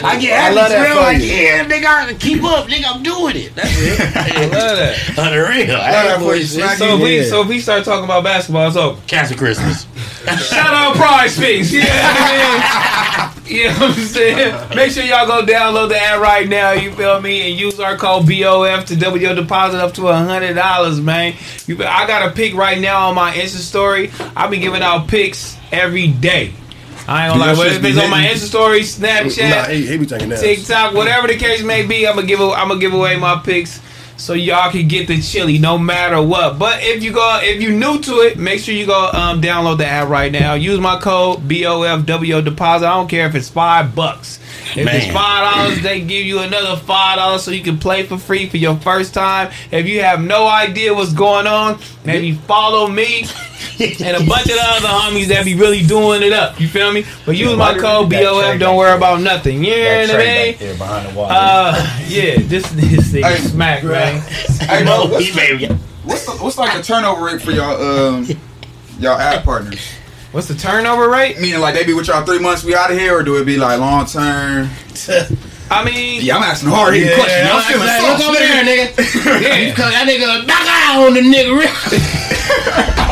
Yeah, 0.01 0.07
I 0.09 0.15
get 0.19 0.33
I 0.33 0.41
happy. 0.41 0.55
love 0.55 0.69
that 0.69 0.81
real 0.83 0.95
for 0.95 1.01
like 1.01 1.17
you. 1.21 1.27
yeah, 1.27 1.65
nigga, 1.65 1.85
I 1.85 2.13
keep 2.15 2.43
up, 2.43 2.67
nigga. 2.67 2.95
I'm 2.95 3.03
doing 3.03 3.35
it. 3.37 3.55
That's 3.55 3.77
it. 3.77 3.99
I 4.15 4.45
Love 4.45 4.77
that. 4.77 5.17
Unreal. 5.17 5.67
that 5.77 6.19
for 6.19 6.35
you, 6.35 6.41
It's 6.41 6.77
So 6.77 6.95
if 6.97 7.01
we 7.01 7.23
so 7.23 7.41
if 7.41 7.47
we 7.47 7.59
start 7.59 7.85
talking 7.85 8.05
about 8.05 8.23
basketball, 8.23 8.67
it's 8.67 8.75
over. 8.77 8.99
Castle 9.07 9.37
Christmas. 9.37 9.85
Shout 10.49 10.73
out 10.73 10.95
PrizePicks. 10.95 11.71
Yeah, 11.81 13.33
I 13.33 13.33
mean, 13.49 13.57
you 13.57 13.67
know 13.67 13.73
what 13.73 13.97
I'm 13.97 14.05
saying? 14.05 14.75
Make 14.75 14.91
sure 14.91 15.03
y'all 15.03 15.27
go 15.27 15.45
download 15.45 15.89
the 15.89 15.99
app 16.01 16.21
right 16.21 16.47
now, 16.47 16.70
you 16.73 16.91
feel 16.91 17.19
me? 17.21 17.49
And 17.49 17.59
use 17.59 17.79
our 17.79 17.97
code 17.97 18.27
BOF 18.27 18.85
to 18.85 18.95
double 18.95 19.17
your 19.17 19.35
deposit 19.35 19.79
up 19.79 19.93
to 19.95 20.07
a 20.07 20.15
hundred 20.15 20.53
dollars, 20.53 20.99
man. 20.99 21.35
You 21.67 21.75
I 21.83 22.07
got 22.07 22.29
a 22.29 22.31
pick 22.31 22.53
right 22.53 22.79
now 22.79 23.09
on 23.09 23.15
my 23.15 23.31
Insta 23.33 23.57
story. 23.57 24.11
I 24.35 24.47
be 24.47 24.59
giving 24.59 24.81
out 24.81 25.07
picks 25.07 25.57
every 25.71 26.07
day. 26.07 26.53
I 27.07 27.25
ain't 27.27 27.33
gonna 27.33 27.39
lie, 27.39 27.47
that 27.47 27.57
but 27.57 27.67
shit 27.67 27.77
if 27.77 27.83
it's 27.85 27.97
on 27.97 28.09
my? 28.09 28.25
Insta 28.25 28.47
story, 28.47 28.81
Snapchat, 28.81 29.49
Nah, 29.49 29.63
he, 29.65 29.87
he 29.87 29.97
be. 29.97 30.05
TikTok, 30.05 30.93
whatever 30.93 31.27
the 31.27 31.35
case 31.37 31.63
may 31.63 31.85
be, 31.85 32.07
I'm 32.07 32.15
gonna 32.15 32.27
give 32.27 32.39
I'm 32.41 32.67
gonna 32.67 32.79
give 32.79 32.93
away 32.93 33.17
my 33.17 33.41
picks 33.43 33.81
so 34.17 34.33
y'all 34.33 34.69
can 34.71 34.87
get 34.87 35.07
the 35.07 35.19
chili 35.19 35.57
no 35.57 35.77
matter 35.77 36.21
what. 36.21 36.59
But 36.59 36.83
if 36.83 37.03
you 37.03 37.11
go 37.11 37.39
if 37.41 37.61
you 37.61 37.71
new 37.71 37.99
to 38.01 38.11
it, 38.21 38.37
make 38.37 38.59
sure 38.59 38.75
you 38.75 38.85
go 38.85 39.09
um, 39.13 39.41
download 39.41 39.79
the 39.79 39.87
app 39.87 40.09
right 40.09 40.31
now. 40.31 40.53
Use 40.53 40.79
my 40.79 40.99
code 40.99 41.39
BOFWO 41.47 42.43
deposit. 42.45 42.85
I 42.85 42.93
don't 42.93 43.09
care 43.09 43.25
if 43.27 43.35
it's 43.35 43.49
five 43.49 43.95
bucks. 43.95 44.39
If 44.75 44.87
it's 44.87 45.13
five 45.13 45.53
dollars, 45.53 45.81
they 45.81 45.99
give 46.01 46.25
you 46.25 46.39
another 46.39 46.75
five 46.77 47.17
dollars 47.17 47.43
so 47.43 47.51
you 47.51 47.63
can 47.63 47.77
play 47.77 48.03
for 48.03 48.17
free 48.17 48.49
for 48.49 48.57
your 48.57 48.75
first 48.77 49.13
time. 49.13 49.51
If 49.71 49.87
you 49.87 50.01
have 50.01 50.21
no 50.21 50.47
idea 50.47 50.93
what's 50.93 51.13
going 51.13 51.47
on, 51.47 51.79
maybe 52.05 52.33
follow 52.33 52.87
me 52.87 53.21
and 53.79 54.17
a 54.17 54.25
bunch 54.25 54.43
of 54.43 54.55
the 54.55 54.63
other 54.63 54.87
homies 54.87 55.27
that 55.27 55.43
be 55.45 55.55
really 55.55 55.83
doing 55.83 56.23
it 56.23 56.33
up. 56.33 56.59
You 56.59 56.67
feel 56.67 56.91
me? 56.91 57.05
But 57.25 57.35
use 57.37 57.57
my 57.57 57.77
code 57.77 58.09
BOF. 58.09 58.59
Don't 58.59 58.77
worry 58.77 58.95
about 58.95 59.21
nothing. 59.21 59.63
You 59.63 59.71
know 59.71 60.01
what 60.07 60.11
I 60.11 60.55
mean? 60.59 60.77
behind 60.77 61.09
the 61.09 61.17
wall. 61.17 61.27
Uh, 61.29 61.99
yeah, 62.07 62.35
this 62.37 62.69
this 62.71 63.11
thing 63.11 63.23
Hey, 63.23 63.37
smack, 63.37 63.83
man. 63.83 64.21
Hey, 64.21 64.83
bro, 64.83 65.05
what's, 65.09 65.25
he 65.25 65.35
baby. 65.35 65.67
what's 66.03 66.25
the, 66.25 66.31
what's 66.43 66.57
like 66.57 66.77
the 66.77 66.83
turnover 66.83 67.25
rate 67.25 67.41
for 67.41 67.51
y'all 67.51 67.81
um 67.81 68.27
y'all 68.99 69.19
ad 69.19 69.43
partners? 69.43 69.79
What's 70.31 70.47
the 70.47 70.55
turnover 70.55 71.09
rate? 71.09 71.39
Meaning 71.41 71.59
like 71.59 71.75
they 71.75 71.83
be 71.85 71.93
with 71.93 72.07
y'all 72.07 72.23
three 72.25 72.39
months, 72.39 72.63
we 72.63 72.73
out 72.73 72.89
of 72.91 72.97
here, 72.97 73.17
or 73.17 73.23
do 73.23 73.35
it 73.35 73.45
be 73.45 73.57
like 73.57 73.79
long 73.79 74.05
term? 74.05 74.69
I 75.71 75.83
mean, 75.85 76.21
Yeah, 76.23 76.37
I'm 76.37 76.43
asking 76.43 76.69
hard 76.69 76.93
hitting 76.95 77.15
questions. 77.15 77.47
I 77.47 77.49
I'm 77.49 77.55
was 77.55 77.65
feeling 77.65 77.87
like, 77.87 78.01
soft. 78.01 78.19
look 78.19 78.29
over 78.29 78.39
there, 78.39 78.63
nigga. 78.63 78.87
yeah. 79.43 79.75
Cause 79.75 79.91
that 79.91 80.07
nigga 80.07 80.45
knock 80.47 80.67
out 80.67 81.07
on 81.07 81.13
the 81.15 81.21
nigga. 81.21 81.67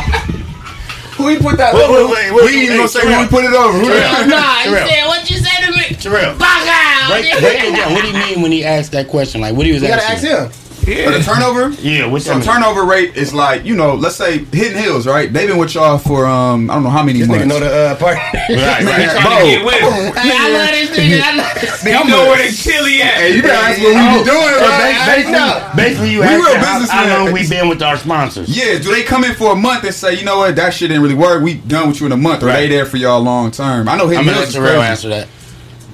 Who 1.20 1.28
he 1.28 1.36
put 1.36 1.58
that 1.58 1.74
Wait, 1.74 1.84
over? 1.84 2.08
wait, 2.08 2.32
wait, 2.32 2.32
wait, 2.32 2.44
we 2.44 2.52
ain't 2.56 2.64
even 2.64 2.76
gonna 2.78 2.88
say 2.88 3.00
who 3.04 3.20
we 3.20 3.28
put 3.28 3.44
it 3.44 3.52
over. 3.52 3.76
Who 3.76 3.84
Terrell. 3.88 4.26
nah, 4.28 4.54
he 4.64 4.70
Terrell. 4.72 4.88
said 4.88 5.04
what 5.06 5.28
you 5.30 5.36
say 5.36 5.66
to 5.66 5.70
me. 5.76 5.84
Terrell. 6.00 6.32
Knock 6.38 6.64
out. 6.64 7.08
Break, 7.12 7.28
break 7.40 7.60
it 7.64 7.76
down. 7.76 7.92
What 7.92 8.00
do 8.02 8.08
you 8.08 8.14
mean 8.16 8.40
when 8.40 8.52
he 8.52 8.64
asked 8.64 8.92
that 8.92 9.08
question? 9.08 9.42
Like, 9.42 9.54
what 9.54 9.66
he 9.66 9.72
was 9.72 9.82
You 9.82 9.88
gotta 9.88 10.02
ask 10.02 10.24
asking? 10.24 10.69
Him. 10.82 11.12
For 11.12 11.18
the 11.18 11.24
turnover? 11.24 11.68
Yeah, 11.80 12.06
what's 12.06 12.24
So 12.24 12.32
that? 12.32 12.38
mean? 12.38 12.46
turnover 12.46 12.84
rate 12.84 13.16
is 13.16 13.32
like, 13.34 13.64
you 13.64 13.74
know, 13.76 13.94
let's 13.94 14.16
say 14.16 14.38
Hidden 14.44 14.78
Hills, 14.82 15.06
right? 15.06 15.32
They've 15.32 15.48
been 15.48 15.58
with 15.58 15.74
y'all 15.74 15.98
for 15.98 16.26
um 16.26 16.70
I 16.70 16.74
don't 16.74 16.82
know 16.82 16.90
how 16.90 17.02
many 17.02 17.20
This 17.20 17.28
months. 17.28 17.44
nigga 17.44 17.48
know 17.48 17.60
the 17.60 17.70
uh, 17.72 17.96
part. 17.96 18.16
Right, 18.32 18.46
He 18.48 18.54
right. 18.56 19.10
trying 19.10 19.38
to 19.38 19.50
get 19.50 19.64
with 19.64 19.74
him. 19.80 20.12
Hey, 20.20 20.36
I 20.36 20.48
love 20.50 20.70
this 20.70 20.90
nigga. 20.90 21.20
I 21.22 21.36
love 21.36 21.54
this 21.60 21.84
You 21.84 22.04
know 22.10 22.24
where 22.26 22.50
the 22.50 22.56
chili 22.56 23.00
at. 23.02 23.14
Hey, 23.14 23.36
you 23.36 23.42
better 23.42 23.54
ask 23.54 23.80
what 23.80 23.88
we 23.88 24.18
be 24.18 24.24
doing, 24.30 24.54
So 24.58 24.66
right? 24.66 24.96
ba- 24.98 25.76
basically, 25.76 25.76
basically, 25.76 26.10
you 26.10 26.20
We 26.20 26.26
asked 26.26 26.44
real 26.44 26.56
how, 26.56 26.64
how 26.64 26.78
businessmen. 26.80 27.24
long 27.24 27.32
we 27.32 27.48
been 27.48 27.68
with 27.68 27.82
our 27.82 27.96
sponsors. 27.96 28.48
Yeah, 28.48 28.78
do 28.78 28.92
they 28.92 29.02
come 29.02 29.24
in 29.24 29.34
for 29.34 29.52
a 29.52 29.56
month 29.56 29.84
and 29.84 29.94
say, 29.94 30.14
you 30.18 30.24
know 30.24 30.38
what, 30.38 30.56
that 30.56 30.74
shit 30.74 30.88
didn't 30.88 31.02
really 31.02 31.14
work. 31.14 31.42
We 31.42 31.54
done 31.54 31.88
with 31.88 32.00
you 32.00 32.06
in 32.06 32.12
a 32.12 32.16
month, 32.16 32.42
or 32.42 32.46
Right. 32.46 32.60
they 32.62 32.68
there 32.68 32.86
for 32.86 32.96
y'all 32.96 33.20
long 33.20 33.50
term? 33.50 33.88
I 33.88 33.96
know 33.96 34.08
Hidden 34.08 34.20
I'm 34.20 34.24
gonna 34.26 34.40
let 34.44 34.50
Terrell 34.52 34.82
answer 34.82 35.08
that. 35.10 35.28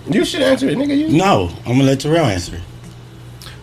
You 0.09 0.25
should 0.25 0.43
answer 0.43 0.69
it, 0.69 0.79
nigga. 0.79 0.97
You. 0.97 1.09
No, 1.09 1.51
I'm 1.67 1.73
gonna 1.73 1.85
let 1.85 2.01
Terrell 2.01 2.25
answer 2.27 2.57
it. 2.57 2.63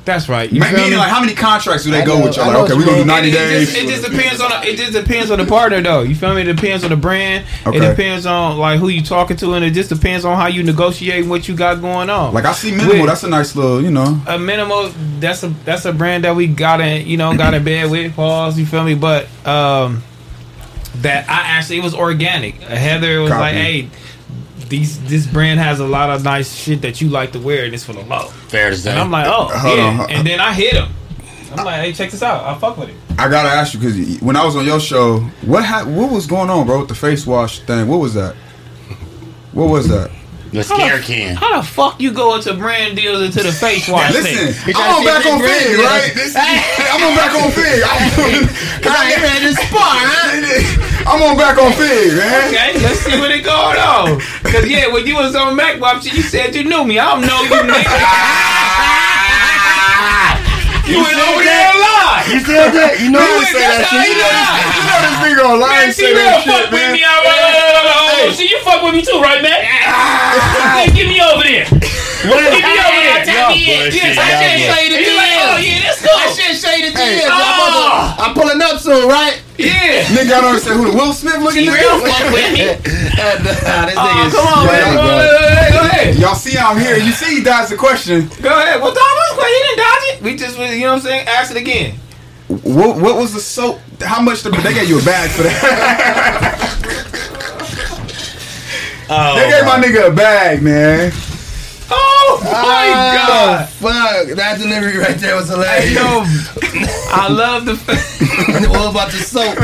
That's 0.05 0.27
right. 0.27 0.51
You 0.51 0.59
Ma- 0.59 0.65
feel 0.65 0.75
Meaning, 0.79 0.91
me? 0.91 0.97
like, 0.97 1.09
how 1.09 1.21
many 1.21 1.33
contracts 1.33 1.85
do 1.85 1.91
they 1.91 2.01
I 2.01 2.05
go 2.05 2.19
know- 2.19 2.25
with 2.25 2.35
y'all? 2.35 2.47
Like, 2.47 2.57
okay, 2.69 2.73
we're 2.73 2.85
gonna 2.85 2.97
do 2.97 3.05
90 3.05 3.29
It, 3.29 3.33
it, 3.33 3.37
days. 3.37 3.71
just, 3.73 3.83
it 3.83 3.87
just 3.87 4.11
depends 4.11 4.41
on 4.41 4.49
the, 4.49 4.67
it 4.67 4.75
just 4.77 4.91
depends 4.91 5.31
on 5.31 5.39
the 5.39 5.45
partner 5.45 5.79
though. 5.81 6.01
You 6.01 6.13
feel 6.13 6.33
me? 6.35 6.41
It 6.41 6.55
depends 6.55 6.83
on 6.83 6.89
the 6.89 6.97
brand. 6.97 7.45
Okay. 7.65 7.77
It 7.77 7.79
depends 7.79 8.25
on 8.25 8.57
like 8.57 8.79
who 8.79 8.89
you 8.89 9.01
talking 9.01 9.37
to, 9.37 9.53
and 9.53 9.63
it 9.63 9.71
just 9.71 9.87
depends 9.89 10.25
on 10.25 10.35
how 10.37 10.47
you 10.47 10.61
negotiate 10.63 11.25
what 11.25 11.47
you 11.47 11.55
got 11.55 11.79
going 11.79 12.09
on. 12.09 12.33
Like, 12.33 12.43
I 12.43 12.51
see 12.51 12.71
Minimal, 12.71 12.97
With- 12.97 13.07
that's 13.07 13.23
a 13.23 13.29
nice 13.29 13.55
little, 13.55 13.81
you 13.81 13.91
know. 13.91 14.21
a 14.27 14.37
minimal 14.37 14.89
that's 15.21 15.41
a 15.43 15.47
that's 15.63 15.85
a 15.85 15.93
brand 15.93 16.25
that 16.25 16.35
we 16.35 16.47
got 16.47 16.81
in 16.81 17.07
you 17.07 17.15
know 17.15 17.33
got 17.37 17.53
in 17.53 17.63
bed 17.71 17.89
with 17.89 18.13
pause 18.13 18.59
you 18.59 18.65
feel 18.65 18.83
me 18.83 18.93
but 18.95 19.23
um 19.47 20.03
that 20.97 21.27
i 21.29 21.41
actually 21.57 21.77
it 21.77 21.83
was 21.83 21.95
organic 21.95 22.55
heather 22.61 23.21
was 23.21 23.29
Copy. 23.31 23.41
like 23.41 23.53
hey 23.55 23.89
these 24.69 25.01
this 25.09 25.25
brand 25.27 25.59
has 25.59 25.79
a 25.79 25.85
lot 25.85 26.09
of 26.09 26.23
nice 26.23 26.53
shit 26.55 26.81
that 26.81 27.01
you 27.01 27.09
like 27.09 27.31
to 27.33 27.39
wear 27.39 27.65
and 27.65 27.73
it's 27.73 27.83
for 27.83 27.93
the 27.93 28.01
low 28.03 28.27
Fair 28.47 28.69
to 28.69 28.75
say. 28.75 28.91
and 28.91 28.99
i'm 28.99 29.11
like 29.11 29.27
oh 29.27 29.47
Hold 29.51 29.77
yeah 29.77 29.99
on, 30.03 30.09
and 30.11 30.25
then 30.27 30.39
i 30.39 30.53
hit 30.53 30.73
him 30.73 30.89
i'm 31.55 31.65
like 31.65 31.81
hey 31.81 31.93
check 31.93 32.11
this 32.11 32.23
out 32.23 32.43
i 32.45 32.57
fuck 32.59 32.77
with 32.77 32.89
it 32.89 32.95
I 33.15 33.29
gotta 33.29 33.49
ask 33.49 33.75
you 33.75 33.79
because 33.79 34.19
when 34.21 34.35
I 34.35 34.43
was 34.43 34.55
on 34.55 34.65
your 34.65 34.79
show, 34.79 35.19
what 35.45 35.63
ha- 35.63 35.85
what 35.85 36.11
was 36.11 36.25
going 36.25 36.49
on, 36.49 36.65
bro, 36.65 36.79
with 36.79 36.87
the 36.89 36.95
face 36.95 37.27
wash 37.27 37.59
thing? 37.59 37.87
What 37.87 37.99
was 37.99 38.15
that? 38.15 38.33
What 39.51 39.69
was 39.69 39.87
that? 39.89 40.09
the 40.51 40.63
scare 40.63 40.99
can. 40.99 41.35
how 41.35 41.61
the 41.61 41.65
fuck 41.67 41.99
you 42.01 42.11
go 42.11 42.35
into 42.35 42.53
brand 42.53 42.95
deals 42.95 43.21
into 43.21 43.41
the 43.43 43.51
face 43.51 43.87
wash 43.89 44.13
Listen, 44.13 44.53
thing? 44.53 44.73
I'm 44.77 44.95
on 44.97 45.05
back 45.05 45.25
on 45.25 45.39
Figg, 45.41 45.77
right? 45.77 46.11
This- 46.13 46.35
I'm 46.37 47.03
on 47.03 47.15
back 47.15 47.33
on 47.33 47.51
Figg. 47.51 47.81
I'm, 47.85 48.49
I 48.89 49.11
ain't 49.13 49.21
ready 49.21 49.45
to 49.45 49.53
spar, 49.53 49.93
huh? 50.01 50.89
I'm 51.05 51.21
on 51.21 51.35
back 51.37 51.57
on 51.59 51.71
Figg, 51.73 52.13
man. 52.15 52.47
Okay, 52.49 52.79
let's 52.81 52.99
see 53.03 53.19
what 53.19 53.29
it 53.31 53.43
going 53.43 53.77
on. 53.77 54.19
Cause 54.47 54.65
yeah, 54.67 54.87
when 54.91 55.05
you 55.05 55.15
was 55.15 55.35
on 55.35 55.55
Mac 55.55 55.79
Wop 55.79 56.01
shit, 56.01 56.13
you 56.15 56.23
said 56.23 56.55
you 56.55 56.63
knew 56.63 56.83
me. 56.85 56.97
I 56.99 57.05
don't 57.11 57.21
know 57.27 57.41
you, 57.43 57.49
nigga. 57.67 57.75
you 60.89 60.97
went 61.03 61.19
over 61.19 61.43
there 61.43 61.69
and 61.71 61.79
lied. 61.79 62.25
You 62.31 62.39
still 62.39 62.71
there? 62.71 62.95
You 63.03 63.09
know 63.11 63.19
You 63.19 63.25
I 63.29 63.37
went- 63.39 63.47
say 63.51 63.59
that 63.67 63.83
shit. 63.87 64.07
you 64.09 64.15
lied. 64.19 64.63
You 64.73 64.81
know 64.87 64.97
this 65.03 65.15
nigga 65.27 65.43
online 65.43 65.69
Man, 65.69 65.91
say 65.93 66.07
T-Real 66.11 66.23
that 66.23 66.43
fuck 66.47 66.61
shit, 66.67 66.71
man. 66.71 66.91
me. 66.95 67.03
All 67.03 67.23
right, 67.23 67.51
hold 67.51 67.75
on, 67.77 67.83
hold 67.83 68.31
on. 68.31 68.35
See, 68.35 68.47
you 68.49 68.59
fuck 68.63 68.79
with 68.83 68.93
me 68.95 69.01
too, 69.03 69.19
right, 69.19 69.41
man? 69.43 69.59
Hey, 69.59 70.87
get 70.95 71.03
me 71.07 71.19
over 71.19 71.43
there. 71.43 71.67
What? 72.31 72.39
Get 72.47 72.63
me 72.63 72.79
over 72.79 73.03
there. 73.03 73.27
Y'all 73.27 73.51
bullshit, 73.51 73.91
Yeah, 73.91 74.15
I 74.15 74.23
just 74.23 74.23
bullshit. 74.23 74.87
the 74.87 75.03
He's 75.03 75.11
oh 75.11 75.59
yeah, 75.59 75.83
that's 75.83 75.99
I 75.99 76.07
cool. 76.07 76.15
Should 76.83 76.97
show 76.97 77.03
you 77.03 77.15
the 77.15 77.21
Hey. 77.21 77.27
I'm, 77.27 77.53
Oh. 77.73 78.15
I'm 78.19 78.33
pulling 78.33 78.61
up 78.61 78.79
soon, 78.79 79.07
right? 79.07 79.41
Yeah. 79.57 80.03
Nigga, 80.11 80.33
I 80.33 80.41
don't 80.41 80.45
understand 80.45 80.79
who 80.79 80.91
the 80.91 80.97
Will 80.97 81.13
Smith 81.13 81.37
looking 81.39 81.63
T-Real 81.63 81.99
nigga. 81.99 82.07
fuck 82.11 82.33
with 82.33 82.53
me. 82.53 82.65
this 82.65 83.59
nigga 83.59 83.95
ah, 83.95 84.27
is 84.27 84.33
come 84.33 84.47
on, 84.47 84.65
man. 84.67 84.95
Go 84.95 85.01
ahead, 85.01 85.73
go 85.73 85.79
ahead. 85.79 86.15
Y'all 86.17 86.35
see 86.35 86.57
I'm 86.57 86.79
here. 86.79 86.97
You 86.97 87.11
see 87.11 87.37
he 87.37 87.43
dodged 87.43 87.71
the 87.71 87.77
question. 87.77 88.27
Go 88.41 88.49
ahead. 88.49 88.81
Well, 88.81 88.93
Dom 88.93 89.03
was 89.03 89.33
quick. 89.33 89.47
He 89.47 89.59
didn't 89.63 89.77
dodge 89.77 90.03
it. 90.03 90.21
We 90.21 90.35
just, 90.35 90.57
you 90.57 90.79
know 90.81 90.87
what 90.87 90.95
I'm 90.95 91.01
saying? 91.01 91.27
Ask 91.27 91.51
it 91.51 91.57
again. 91.57 91.95
What, 92.47 92.97
what 92.99 93.15
was 93.17 93.33
the 93.33 93.39
soap? 93.39 93.79
How 94.01 94.21
much 94.21 94.43
the, 94.43 94.49
they 94.49 94.73
gave 94.73 94.89
you 94.89 94.99
a 94.99 95.03
bag 95.03 95.29
for 95.31 95.43
that? 95.43 96.69
Oh, 99.09 99.35
they 99.35 99.49
gave 99.49 99.65
my 99.65 99.79
nigga 99.79 100.11
a 100.11 100.15
bag, 100.15 100.63
man. 100.63 101.11
Oh 101.93 102.39
my 102.43 102.89
oh, 102.89 103.13
god. 103.17 103.69
Fuck, 103.69 104.35
that 104.37 104.57
delivery 104.59 104.97
right 104.97 105.17
there 105.17 105.35
was 105.35 105.49
hilarious. 105.49 105.93
Yo, 105.93 106.23
I 107.13 107.27
love 107.29 107.65
the 107.65 107.75
what 108.69 108.91
about 108.91 109.11
the 109.11 109.17
soap? 109.17 109.55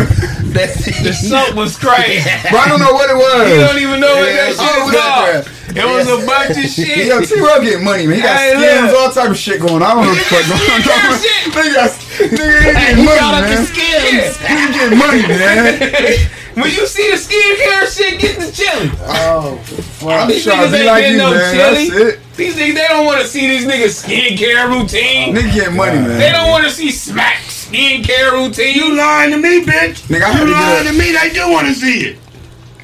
That's 0.54 0.86
the 0.86 1.14
soap 1.14 1.56
was 1.56 1.78
crazy. 1.78 2.30
But 2.44 2.60
I 2.62 2.68
don't 2.68 2.80
know 2.80 2.94
what 2.94 3.10
it 3.10 3.18
was. 3.18 3.50
You 3.50 3.60
don't 3.66 3.82
even 3.82 4.00
know 4.00 4.16
what 4.16 4.30
that 4.30 4.50
shit 4.50 4.60
oh, 4.62 4.90
is 4.90 5.46
called. 5.46 5.59
It 5.76 5.86
was 5.86 6.08
a 6.10 6.26
bunch 6.26 6.58
of 6.58 6.64
shit. 6.72 7.08
Yo, 7.08 7.22
T-Row 7.22 7.62
getting 7.62 7.84
money, 7.84 8.08
man. 8.08 8.16
He 8.18 8.22
got 8.22 8.38
Hey, 8.38 8.54
skins, 8.58 8.92
look. 8.92 9.02
all 9.02 9.12
type 9.12 9.30
of 9.30 9.38
shit 9.38 9.60
going 9.62 9.82
on. 9.82 9.84
I 9.84 9.94
don't 9.94 10.04
know 10.06 10.14
what 10.14 10.18
the 10.18 10.24
fuck 10.26 10.46
going 10.90 11.06
on. 11.06 11.20
Nigga, 11.54 11.74
got- 11.76 11.92
nigga, 12.20 12.60
he 12.60 12.74
getting 12.74 13.06
money, 13.06 13.20
got 13.20 13.34
up 13.34 13.50
the 13.50 13.60
man. 13.70 14.34
He 14.50 14.74
getting 14.74 14.98
money, 14.98 15.22
man. 15.28 16.30
When 16.56 16.70
you 16.72 16.88
see 16.88 17.10
the 17.10 17.16
skincare 17.16 17.88
shit, 17.88 18.20
get 18.20 18.38
the 18.38 18.52
chili. 18.52 18.92
Oh, 19.08 19.56
fuck. 19.64 20.10
I'm 20.10 20.28
These 20.28 20.44
trying 20.44 20.68
niggas 20.68 20.74
ain't 20.76 20.86
like 20.88 21.02
getting 21.04 21.14
you, 21.14 21.24
no 21.24 21.32
man. 21.32 21.54
chili. 21.56 21.90
That's 21.90 22.16
it. 22.16 22.20
These 22.36 22.56
niggas, 22.56 22.74
they 22.76 22.88
don't 22.90 23.06
want 23.06 23.22
to 23.22 23.28
see 23.28 23.48
these 23.48 23.66
niggas 23.66 24.04
skincare 24.04 24.68
routine. 24.68 25.36
Nigga 25.36 25.54
getting 25.54 25.74
oh, 25.76 25.78
money, 25.78 26.00
man. 26.00 26.18
They 26.20 26.32
don't 26.32 26.50
want 26.50 26.66
to 26.66 26.72
see 26.72 26.92
smack 26.92 27.38
skincare 27.44 28.32
routine. 28.34 28.76
You 28.76 28.98
lying 28.98 29.32
to 29.32 29.38
me, 29.38 29.62
bitch? 29.64 30.02
Nigga, 30.10 30.24
I 30.24 30.44
you 30.44 30.52
lying 30.52 30.88
to 30.88 30.94
me? 30.94 31.12
They 31.14 31.30
do 31.34 31.50
want 31.50 31.68
to 31.68 31.74
see 31.74 32.08
it. 32.08 32.18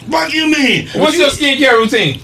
Fuck 0.09 0.31
you 0.33 0.49
mean? 0.51 0.87
What's 0.95 1.17
your 1.17 1.29
skincare 1.29 1.77
routine? 1.77 2.21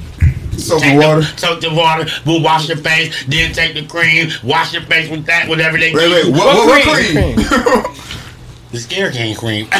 Soap 0.61 0.81
the 0.81 0.95
water. 0.95 1.21
The, 1.21 1.37
soak 1.37 1.61
the 1.61 1.73
water. 1.73 2.05
We'll 2.25 2.41
wash 2.41 2.67
your 2.67 2.77
face. 2.77 3.25
Then 3.27 3.53
take 3.53 3.73
the 3.73 3.85
cream. 3.85 4.29
Wash 4.43 4.73
your 4.73 4.83
face 4.83 5.09
with 5.09 5.25
that. 5.25 5.47
Whatever 5.47 5.77
they 5.77 5.93
Wait, 5.93 6.11
wait, 6.11 6.25
give 6.25 6.35
what, 6.35 6.55
you. 6.55 6.67
what, 6.67 6.85
what 6.85 6.97
cream? 6.97 7.35
cream? 7.35 7.95
The 8.71 8.79
scare 8.79 9.11
cane 9.11 9.35
cream. 9.35 9.65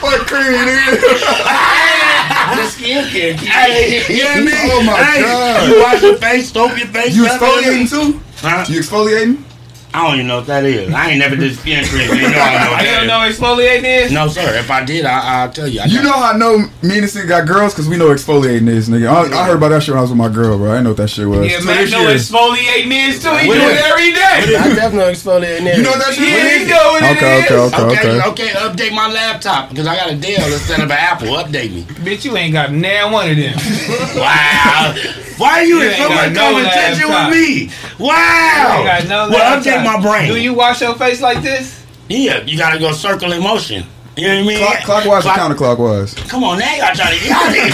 what 0.00 0.20
cream, 0.28 0.52
nigga? 0.54 1.00
the 2.54 2.62
skincare. 2.70 3.34
hey, 3.34 4.14
you 4.14 4.22
know 4.22 4.28
what 4.28 4.36
I 4.36 4.40
mean? 4.40 4.54
Oh 4.70 4.82
my 4.84 4.92
hey, 5.02 5.20
God. 5.20 5.68
You 5.68 5.82
wash 5.82 6.02
your 6.02 6.16
face, 6.18 6.52
soak 6.52 6.78
your 6.78 6.86
face. 6.86 7.16
You 7.16 7.24
stuff 7.26 7.40
exfoliating 7.40 7.90
too? 7.90 8.20
Huh? 8.36 8.64
You 8.68 8.80
exfoliating? 8.80 9.42
I 9.92 10.06
don't 10.06 10.14
even 10.14 10.28
know 10.28 10.36
what 10.36 10.46
that 10.46 10.64
is. 10.64 10.94
I 10.94 11.10
ain't 11.10 11.18
never 11.18 11.34
did 11.34 11.56
skin 11.56 11.84
cream. 11.84 12.06
You 12.14 12.30
know 12.30 12.38
I 12.38 12.52
don't 12.52 12.62
know 12.62 12.70
what 12.70 12.80
I 12.80 12.84
that 12.84 12.98
don't 12.98 13.06
know 13.08 13.18
what 13.18 13.32
exfoliating 13.34 14.04
is. 14.06 14.12
No, 14.12 14.28
sir. 14.28 14.54
If 14.56 14.70
I 14.70 14.84
did, 14.84 15.04
I, 15.04 15.42
I'll 15.42 15.50
tell 15.50 15.66
you. 15.66 15.80
I 15.80 15.86
You 15.86 16.00
know 16.02 16.12
how 16.12 16.32
I 16.32 16.36
know 16.38 16.58
me 16.58 16.94
and 16.94 17.02
this 17.02 17.16
nigga 17.16 17.26
got 17.26 17.48
girls? 17.48 17.74
Because 17.74 17.88
we 17.88 17.96
know 17.96 18.06
exfoliating 18.10 18.68
is, 18.68 18.88
nigga. 18.88 19.08
I, 19.10 19.26
I 19.36 19.46
heard 19.46 19.56
about 19.56 19.70
that 19.70 19.82
shit 19.82 19.90
when 19.92 19.98
I 19.98 20.02
was 20.02 20.10
with 20.10 20.18
my 20.18 20.28
girl, 20.28 20.58
bro. 20.58 20.70
I 20.70 20.74
didn't 20.74 20.84
know 20.84 20.90
what 20.90 20.96
that 20.98 21.08
shit 21.10 21.26
was. 21.26 21.42
Yeah, 21.50 21.58
So 21.58 21.64
man, 21.66 21.76
this 21.78 21.90
know 21.90 22.02
year- 22.06 22.14
exfoliating 22.14 23.08
is 23.08 23.22
too. 23.22 23.34
He 23.34 23.46
do 23.46 23.52
it 23.52 23.74
it? 23.74 23.82
every 23.90 24.12
day. 24.12 24.56
I 24.62 24.74
definitely 24.78 25.12
exfoliate 25.12 25.64
there. 25.64 25.76
You 25.76 25.82
know 25.82 25.90
what 25.90 26.06
that 26.06 26.14
shit 26.14 26.22
Yeah, 26.22 26.58
he 26.58 26.64
know 26.70 26.86
what 26.94 27.02
it 27.02 27.16
Okay, 27.16 27.38
is. 27.40 27.50
okay, 27.50 27.82
okay, 27.82 27.82
Okay, 27.82 28.20
okay. 28.20 28.28
okay, 28.30 28.48
update 28.62 28.94
my 28.94 29.10
laptop 29.10 29.70
because 29.70 29.88
I 29.88 29.96
got 29.96 30.12
a 30.12 30.16
Dell 30.16 30.52
instead 30.52 30.78
of 30.80 30.90
an 30.90 30.96
Apple. 30.98 31.28
Update 31.34 31.72
me. 31.74 31.82
Bitch, 32.06 32.24
you 32.24 32.36
ain't 32.36 32.52
got 32.52 32.70
now 32.72 33.10
one 33.12 33.28
of 33.28 33.36
them. 33.36 33.56
Wow. 34.14 34.94
Why 35.40 35.60
are 35.60 35.64
you 35.64 35.80
You 35.80 35.88
in 35.88 35.96
so 35.96 36.08
much 36.10 36.32
no 36.32 36.54
with 36.54 37.34
me? 37.34 37.70
Wow. 37.98 38.82
You 38.82 38.88
ain't 38.90 39.08
got 39.08 39.08
no 39.08 39.30
well, 39.30 39.58
update 39.58 39.82
my 39.82 39.98
brain. 39.98 40.28
Do 40.28 40.38
you 40.38 40.52
wash 40.52 40.82
your 40.82 40.94
face 40.96 41.22
like 41.22 41.42
this? 41.42 41.82
Yeah, 42.10 42.42
you 42.42 42.58
gotta 42.58 42.78
go 42.78 42.92
circle 42.92 43.32
in 43.32 43.42
motion. 43.42 43.86
You 44.16 44.26
know 44.26 44.34
what 44.36 44.44
I 44.44 44.46
mean? 44.48 44.58
Clock, 44.58 44.78
clockwise 45.04 45.24
or 45.26 45.30
counterclockwise? 45.30 46.28
Come 46.28 46.44
on, 46.44 46.58
now 46.58 46.74
y'all 46.74 46.94
trying 46.94 47.18
to 47.18 47.24
y'all 47.26 47.36
niggas- 47.46 47.70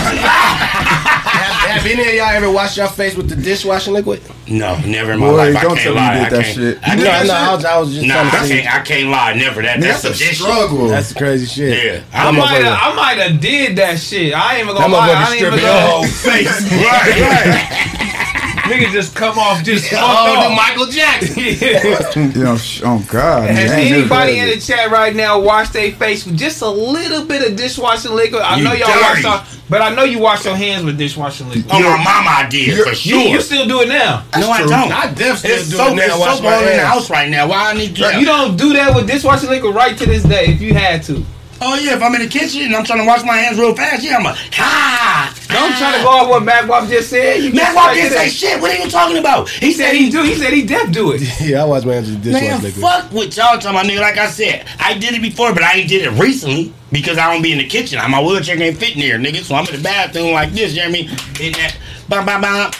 Have, 1.26 1.82
have 1.82 1.86
any 1.86 2.08
of 2.08 2.14
y'all 2.14 2.28
ever 2.28 2.50
washed 2.50 2.76
your 2.76 2.88
face 2.88 3.16
with 3.16 3.28
the 3.28 3.36
dishwashing 3.36 3.94
liquid? 3.94 4.22
No, 4.46 4.78
never 4.80 5.12
in 5.12 5.18
my 5.18 5.26
Boy, 5.26 5.36
life. 5.36 5.56
I 5.56 5.62
don't 5.62 5.76
can't 5.76 5.80
tell 5.80 5.94
me 5.94 6.00
lie. 6.00 6.12
you 6.18 6.24
did 6.24 6.26
I 6.26 6.30
that 6.36 6.44
can't. 6.44 6.56
shit. 6.56 6.78
I 6.82 6.90
You 6.92 6.96
No, 6.96 7.02
did 7.04 7.10
can't- 7.10 7.26
no, 7.26 7.32
that 7.34 7.48
I 7.50 7.54
was, 7.56 7.64
I 7.64 7.78
was 7.78 7.94
just 7.94 8.06
Nah, 8.06 8.14
trying 8.14 8.30
to 8.30 8.36
I 8.36 8.44
see. 8.46 8.60
can't. 8.62 8.74
I 8.74 8.80
can't 8.82 9.08
lie. 9.08 9.32
Never. 9.34 9.62
That. 9.62 9.78
Nigga, 9.78 9.82
That's, 9.82 10.02
that's 10.02 10.20
a 10.20 10.24
addition. 10.24 10.44
struggle. 10.46 10.88
That's 10.88 11.12
crazy 11.14 11.46
shit. 11.46 11.84
Yeah. 11.84 12.00
I 12.12 12.28
I'm 12.28 12.36
might 12.36 12.62
have, 12.62 12.78
I 12.80 12.94
might 12.94 13.18
have 13.18 13.40
did 13.40 13.76
that 13.76 13.98
shit. 13.98 14.34
I 14.34 14.56
ain't 14.56 14.64
even 14.68 14.76
gonna 14.76 14.92
lie. 14.94 15.08
I 15.10 15.14
motherfucker 15.14 15.32
ain't 15.32 15.40
even 15.40 15.58
stripping 15.58 15.66
your 15.66 15.74
gonna. 15.74 15.90
whole 15.90 16.06
face. 16.06 16.62
right, 16.70 17.20
right. 17.26 18.22
Nigga 18.68 18.90
just 18.92 19.14
come 19.14 19.38
off 19.38 19.62
just 19.64 19.88
fucked 19.88 20.02
Oh, 20.02 20.50
off. 20.50 20.56
Michael 20.56 20.86
Jackson. 20.86 21.34
Yeah. 21.36 22.18
You 22.36 22.44
know, 22.44 22.56
sh- 22.56 22.82
oh 22.84 23.04
God. 23.10 23.48
Has 23.50 23.70
man, 23.70 23.78
I 23.78 23.80
ain't 23.80 23.90
never 23.90 24.00
anybody 24.02 24.38
in 24.38 24.48
the 24.48 24.58
chat 24.60 24.90
right 24.90 25.14
now 25.14 25.38
washed 25.40 25.72
their 25.72 25.92
face 25.92 26.24
with 26.26 26.36
just 26.38 26.62
a 26.62 26.68
little 26.68 27.24
bit 27.24 27.48
of 27.48 27.56
dishwashing 27.56 28.12
liquid? 28.12 28.42
I 28.42 28.56
You 28.58 28.64
know 28.64 28.72
y'all 28.72 28.88
dirty. 28.88 29.00
wash 29.00 29.24
off. 29.24 29.52
But 29.68 29.82
I 29.82 29.94
know 29.94 30.04
you 30.04 30.18
wash 30.20 30.44
your 30.44 30.54
hands 30.54 30.84
with 30.84 30.96
dishwashing 30.96 31.48
liquid. 31.48 31.66
Oh, 31.70 31.80
my 31.80 32.04
mama, 32.22 32.48
did 32.48 32.82
for 32.84 32.90
You, 32.90 32.94
sure. 32.94 33.20
you 33.20 33.40
still 33.40 33.66
do 33.66 33.80
it 33.82 33.88
now. 33.88 34.24
no, 34.38 34.50
I 34.50 34.60
true. 34.60 34.68
don't. 34.68 34.92
I 34.92 35.12
definitely 35.12 35.50
It's 35.58 35.70
do 35.70 35.76
so, 35.76 35.88
it 35.88 35.96
now, 35.96 36.04
it's 36.04 36.18
wash 36.18 36.36
so 36.38 36.42
my 36.44 36.54
all 36.54 36.60
in 36.60 36.76
the 36.76 36.86
house 36.86 37.10
right 37.10 37.28
now. 37.28 37.48
Why 37.48 37.70
I 37.70 37.74
need 37.74 37.96
to? 37.96 38.18
You 38.18 38.24
don't 38.26 38.56
do 38.56 38.72
that 38.74 38.94
with 38.94 39.06
dishwashing 39.08 39.50
liquid 39.50 39.74
right 39.74 39.96
to 39.98 40.06
this 40.06 40.22
day 40.22 40.46
if 40.46 40.60
you 40.60 40.72
had 40.74 41.02
to. 41.04 41.24
Oh 41.60 41.74
yeah, 41.74 41.96
if 41.96 42.02
I'm 42.02 42.14
in 42.14 42.20
the 42.20 42.28
kitchen 42.28 42.62
and 42.62 42.74
I'm 42.76 42.84
trying 42.84 43.00
to 43.00 43.06
wash 43.06 43.24
my 43.24 43.36
hands 43.36 43.58
real 43.58 43.74
fast, 43.74 44.02
yeah, 44.02 44.16
I'm 44.16 44.26
a 44.26 44.34
ha. 44.52 45.32
Don't 45.48 45.72
try 45.78 45.96
to 45.96 46.02
go 46.02 46.10
off 46.10 46.28
what 46.28 46.44
Mac 46.44 46.68
Wop 46.68 46.88
just 46.88 47.08
said. 47.08 47.42
You 47.42 47.50
Man, 47.50 47.56
just 47.64 47.76
why 47.76 47.86
right 47.86 47.94
didn't 47.94 48.12
say 48.12 48.28
shit? 48.28 48.60
What 48.60 48.70
are 48.70 48.82
you 48.84 48.90
talking 48.90 49.16
about? 49.16 49.48
He 49.48 49.66
He 49.68 49.72
said 49.72 49.94
he 49.94 50.10
do. 50.10 50.22
He 50.22 50.34
said 50.34 50.52
he 50.52 50.62
def 50.66 50.92
do 50.92 51.12
it. 51.12 51.22
Yeah, 51.40 51.62
I 51.62 51.64
wash 51.64 51.84
my 51.84 51.94
hands 51.94 52.10
with 52.10 52.22
dishwasher 52.22 52.46
Man, 52.46 52.62
liquid. 52.62 52.82
fuck 52.82 53.12
what 53.12 53.36
y'all 53.36 53.58
talking 53.58 53.70
about, 53.70 53.86
nigga. 53.86 54.00
Like 54.00 54.18
I 54.18 54.28
said, 54.28 54.66
I 54.78 54.98
did 54.98 55.14
it 55.14 55.22
before, 55.22 55.52
but 55.54 55.62
I 55.62 55.74
ain't 55.78 55.88
did 55.88 56.02
it 56.02 56.10
recently 56.20 56.72
because 56.92 57.18
I 57.18 57.32
don't 57.32 57.42
be 57.42 57.52
in 57.52 57.58
the 57.58 57.66
kitchen. 57.66 57.98
My 58.10 58.20
wheelchair 58.20 58.56
can't 58.56 58.76
fit 58.76 58.96
in 58.96 59.00
there, 59.00 59.18
nigga. 59.18 59.42
So 59.42 59.54
I'm 59.54 59.66
in 59.66 59.76
the 59.76 59.82
bathroom 59.82 60.32
like 60.32 60.52
this. 60.52 60.74
You 60.74 60.80
know 60.82 60.90
what 60.90 60.98
I 60.98 61.02
mean? 61.02 61.10
In 61.40 61.52
that, 61.52 61.76
bam, 62.08 62.26
bam, 62.26 62.40
bam. 62.40 62.70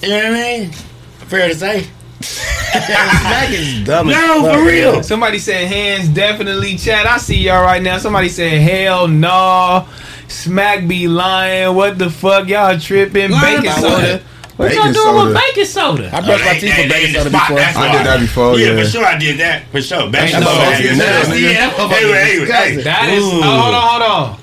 You 0.00 0.08
know 0.08 0.16
what 0.16 0.26
I 0.26 0.30
mean? 0.30 0.72
Fair 1.28 1.48
to 1.48 1.54
say. 1.54 1.86
Smack 2.22 3.50
is 3.50 3.84
dumb 3.84 4.08
as 4.10 4.16
No, 4.16 4.42
fuck. 4.42 4.54
for 4.58 4.64
real. 4.66 5.02
Somebody 5.02 5.38
said 5.38 5.66
hands 5.68 6.08
definitely 6.08 6.76
chat. 6.76 7.06
I 7.06 7.18
see 7.18 7.36
y'all 7.38 7.62
right 7.62 7.82
now. 7.82 7.98
Somebody 7.98 8.28
said 8.28 8.60
hell 8.60 9.08
no. 9.08 9.86
Smack 10.28 10.86
be 10.88 11.08
lying. 11.08 11.74
What 11.74 11.98
the 11.98 12.10
fuck? 12.10 12.48
Y'all 12.48 12.78
tripping. 12.78 13.30
Lying 13.30 13.62
baking 13.62 13.70
soda. 13.82 14.22
What, 14.56 14.68
Baking 14.68 14.84
y'all 14.84 14.92
doing 14.92 15.06
soda. 15.06 15.24
with 15.24 15.34
baking 15.34 15.64
soda? 15.64 16.10
I 16.14 16.20
brushed 16.20 16.44
my 16.44 16.52
They- 16.52 16.60
teeth 16.60 16.76
they- 16.76 16.82
with 16.82 16.90
they 16.92 17.00
baking 17.06 17.14
soda 17.16 17.30
spot, 17.30 17.48
before. 17.48 17.62
I 17.64 17.72
why. 17.74 17.92
did 17.96 18.06
that 18.06 18.20
before, 18.20 18.58
Yeah, 18.58 18.66
yeah. 18.72 18.82
for 18.84 18.90
sure 18.90 19.04
I 19.06 19.18
did 19.18 19.38
that. 19.40 19.62
For 19.72 19.82
sure. 19.82 20.10
Baking 20.10 20.28
soda. 20.28 20.44
nobody 20.44 20.82
Hey, 20.82 20.82
did 22.76 22.84
that, 22.84 23.08
is. 23.10 23.24
Ooh. 23.24 23.30
Oh, 23.42 23.42
hold 23.42 23.74
on, 23.74 23.82
hold 23.88 24.02
on. 24.02 24.38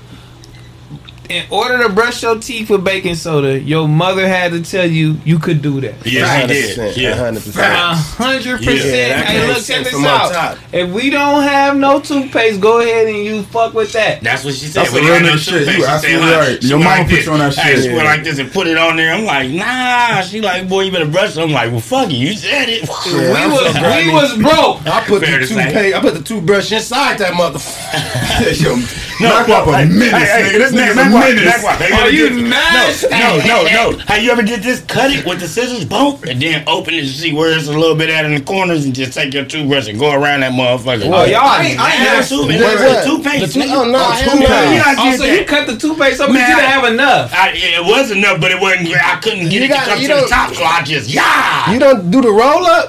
In 1.30 1.46
order 1.48 1.80
to 1.84 1.88
brush 1.88 2.24
your 2.24 2.40
teeth 2.40 2.70
with 2.70 2.82
baking 2.82 3.14
soda, 3.14 3.56
your 3.60 3.86
mother 3.86 4.26
had 4.26 4.50
to 4.50 4.60
tell 4.62 4.84
you 4.84 5.16
you 5.24 5.38
could 5.38 5.62
do 5.62 5.80
that. 5.80 6.04
Yes, 6.04 6.50
he 6.50 6.74
did. 6.76 6.96
Yeah. 6.96 7.16
100%. 7.30 7.92
Hundred 8.16 8.58
percent. 8.58 9.26
Hey, 9.26 9.46
look, 9.46 9.62
check 9.64 9.84
this 9.84 9.94
out. 10.04 10.32
top. 10.32 10.58
If 10.72 10.90
we 10.90 11.08
don't 11.08 11.42
have 11.44 11.76
no 11.76 12.00
toothpaste, 12.00 12.60
go 12.60 12.80
ahead 12.80 13.06
and 13.06 13.16
you 13.18 13.44
fuck 13.44 13.74
with 13.74 13.92
that. 13.92 14.22
That's 14.22 14.44
what 14.44 14.54
she 14.54 14.66
said. 14.66 14.82
That's 14.86 14.92
We 14.92 15.00
real 15.02 15.20
got 15.20 15.22
no 15.22 15.36
shit. 15.36 15.66
toothpaste. 15.66 15.68
You 15.68 15.74
She 15.76 15.80
said, 15.82 15.90
absolutely 15.94 16.26
huh, 16.32 16.38
right. 16.40 16.62
she 16.62 16.68
Your 16.68 16.78
went 16.78 16.84
mama 16.90 17.00
like 17.02 17.08
put 17.08 17.14
this. 17.16 17.26
you 17.26 17.32
on 17.32 17.38
that 17.38 17.54
Hey, 17.54 17.74
shit. 17.76 17.84
She 17.84 17.90
went 17.92 18.04
like 18.06 18.24
this 18.24 18.38
and 18.40 18.50
put 18.52 18.66
it 18.66 18.76
on 18.76 18.96
there. 18.96 19.14
I'm 19.14 19.24
like, 19.24 19.50
nah. 19.50 20.20
She 20.22 20.40
like, 20.40 20.68
boy, 20.68 20.80
you 20.82 20.90
better 20.90 21.06
brush. 21.08 21.36
I'm 21.36 21.52
like, 21.52 21.70
well, 21.70 21.78
fuck 21.80 22.08
it. 22.10 22.14
You 22.16 22.32
said 22.34 22.68
it. 22.68 22.82
Yeah, 23.06 23.46
we 23.46 23.52
was 23.52 23.72
so 23.72 23.82
we 23.96 24.12
was 24.12 24.36
broke. 24.36 24.84
I 24.92 25.04
put 25.06 25.22
Fair 25.22 25.38
the 25.38 25.46
toothpaste. 25.46 25.94
I 25.96 26.00
put 26.00 26.14
the 26.14 26.22
toothbrush 26.22 26.72
inside 26.72 27.18
that 27.18 27.34
motherfucker. 27.34 29.06
Yo, 29.20 29.28
No, 29.28 29.34
Mac 29.36 29.48
Wop 29.48 29.66
a 29.68 29.76
hey, 29.76 29.84
menace, 29.86 30.30
hey, 30.30 30.42
nigga. 30.42 30.58
This 30.58 30.72
nigga's 30.72 30.96
a 30.96 31.12
Wop, 31.12 31.24
menace. 31.28 31.44
Mac 31.44 31.62
Wop. 31.62 31.72
Have 31.80 32.00
Are 32.00 32.10
you 32.10 32.28
did- 32.30 32.48
nasty? 32.48 33.08
No, 33.10 33.36
no, 33.44 33.64
no. 33.92 33.98
How 34.06 34.14
you 34.22 34.30
ever 34.32 34.42
did 34.42 34.62
this? 34.62 34.80
Cut 34.82 35.10
it 35.12 35.26
with 35.26 35.40
the 35.40 35.48
scissors, 35.48 35.84
boom, 35.84 36.18
and 36.26 36.40
then 36.40 36.64
open 36.66 36.94
it 36.94 37.02
to 37.02 37.08
see 37.08 37.32
where 37.34 37.52
it's 37.56 37.68
a 37.68 37.72
little 37.72 37.94
bit 37.96 38.08
at 38.08 38.24
in 38.24 38.34
the 38.34 38.40
corners, 38.40 38.84
and 38.86 38.94
just 38.94 39.12
take 39.12 39.34
your 39.34 39.44
toothbrush 39.44 39.88
and 39.88 39.98
go 39.98 40.10
around 40.12 40.40
that 40.40 40.52
motherfucker. 40.52 41.04
Oh, 41.12 41.24
y'all 41.24 41.44
I 41.44 41.62
ain't, 41.68 41.80
I 41.80 41.92
ain't 41.92 42.02
never 42.02 42.16
nasty. 42.16 42.36
toothpaste. 42.36 42.62
What? 42.62 42.80
Wait, 42.80 42.96
wait, 42.96 43.04
toothpaste. 43.04 43.54
The 43.54 43.60
tooth- 43.60 43.72
oh, 43.72 43.84
no, 43.84 43.98
toothpaste. 43.98 44.40
no. 44.40 44.48
Yeah, 44.48 44.82
I 44.86 44.94
Oh, 45.12 45.16
so 45.16 45.24
you 45.24 45.44
cut 45.44 45.66
the 45.66 45.76
toothpaste 45.76 46.20
up, 46.20 46.28
but 46.28 46.32
you 46.34 46.40
Man, 46.40 46.56
didn't 46.56 46.70
have 46.70 46.84
enough. 46.84 47.32
It 47.36 47.84
was 47.84 48.10
enough, 48.10 48.40
but 48.40 48.50
it 48.52 48.60
wasn't. 48.60 48.88
I 48.96 49.20
couldn't 49.20 49.50
get 49.50 49.52
You 49.52 49.64
it 49.64 49.68
to 49.68 49.74
come 49.74 49.98
to 50.00 50.02
the 50.02 50.08
don't- 50.08 50.28
top, 50.28 50.54
so 50.54 50.64
I 50.64 50.82
just 50.82 51.08
yeah. 51.10 51.70
You 51.72 51.78
don't 51.78 52.10
do 52.10 52.20
the 52.22 52.30
roll 52.32 52.64
up? 52.66 52.88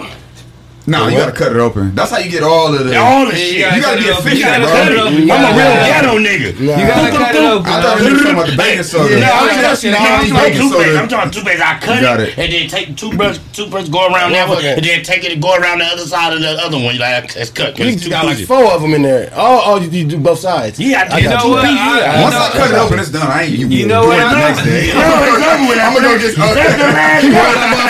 Nah, 0.87 1.07
you 1.07 1.17
gotta 1.17 1.31
cut 1.31 1.51
it 1.53 1.59
open. 1.61 1.93
That's 1.93 2.09
how 2.11 2.17
you 2.17 2.29
get 2.31 2.41
all 2.43 2.73
of 2.73 2.85
the. 2.85 2.97
all 2.97 3.25
the 3.29 3.33
Yeah, 3.33 3.37
shit. 3.37 3.53
you 3.53 3.61
gotta 3.61 3.75
You 3.77 3.81
gotta 3.81 4.01
be 4.01 4.07
efficient, 4.09 4.57
bro. 4.63 4.71
cut 4.73 4.91
it 4.91 4.97
open. 4.97 5.13
You 5.27 5.33
I'm 5.33 5.45
a 5.45 5.51
real 5.53 5.73
ghetto 5.85 6.13
nigga. 6.17 6.49
Nah. 6.57 6.77
You 6.81 6.87
gotta 6.89 7.11
cut 7.17 7.35
it 7.35 7.45
open. 7.45 7.69
I 7.71 7.81
thought 7.81 7.97
bro. 7.99 8.07
you 8.07 8.13
were 8.13 8.17
talking 8.17 8.33
about 8.33 8.49
the 8.49 8.57
baking 8.57 8.83
soda. 8.83 9.19
No, 9.19 9.25
I 9.25 9.29
I'm 9.29 9.47
talking, 9.47 9.65
asking 9.71 9.91
no, 9.91 9.97
how 9.97 10.05
I'm 10.09 10.25
talking 10.25 10.33
baking 10.41 10.61
toothpaste. 10.61 10.97
I'm 10.97 11.07
talking 11.07 11.31
toothpaste. 11.31 11.61
I 11.61 11.73
cut 11.79 12.01
Got 12.01 12.19
it, 12.19 12.29
it. 12.29 12.37
and 12.41 12.49
then 12.51 12.63
take 12.67 12.87
toothbrush, 12.97 13.37
toothbrush, 13.53 13.87
go 13.93 14.01
around 14.09 14.31
that 14.33 14.49
one, 14.49 14.65
and 14.65 14.81
then 14.83 15.03
take 15.05 15.21
it 15.23 15.31
and 15.31 15.41
go 15.41 15.53
around 15.53 15.79
the 15.79 15.85
other 15.85 16.05
side 16.09 16.33
of 16.33 16.41
the 16.41 16.49
other 16.57 16.77
one. 16.81 16.97
Like 16.97 17.29
it's 17.37 17.51
cut. 17.53 17.77
'cause 17.77 17.85
You 17.85 17.93
it's 17.93 18.01
just 18.01 18.09
got 18.09 18.25
like 18.25 18.41
four 18.49 18.73
of 18.73 18.81
them 18.81 18.93
in 18.97 19.03
there. 19.05 19.29
Oh, 19.37 19.61
oh, 19.65 19.75
you, 19.79 19.89
you 19.93 20.03
do 20.09 20.17
both 20.17 20.39
sides. 20.41 20.79
Yeah, 20.81 21.05
I 21.05 21.21
I 21.21 21.21
got 21.21 21.21
You 21.21 21.29
know 21.29 21.47
what? 21.53 21.61
Two 21.61 21.77
pieces, 21.77 22.25
Once 22.25 22.35
I 22.41 22.49
cut 22.57 22.69
it 22.73 22.77
open, 22.81 22.97
it's 22.99 23.11
done. 23.13 23.29
I 23.29 23.43
ain't. 23.45 23.53
You, 23.53 23.67
You 23.69 23.85
know 23.85 24.09
what 24.09 24.17
it 24.17 24.25
I 24.25 24.33
the 24.33 24.39
know? 24.41 24.47
next 24.49 24.63
day. 24.65 24.89
No, 24.97 25.05
it's 25.29 25.45
over 25.45 25.69
with. 25.69 25.77
I'm 25.77 25.93
gonna 25.93 26.09
go 26.09 26.17
just. 26.17 26.35
That's 26.41 26.73
the 26.73 26.89
last 26.97 27.21
one. 27.29 27.33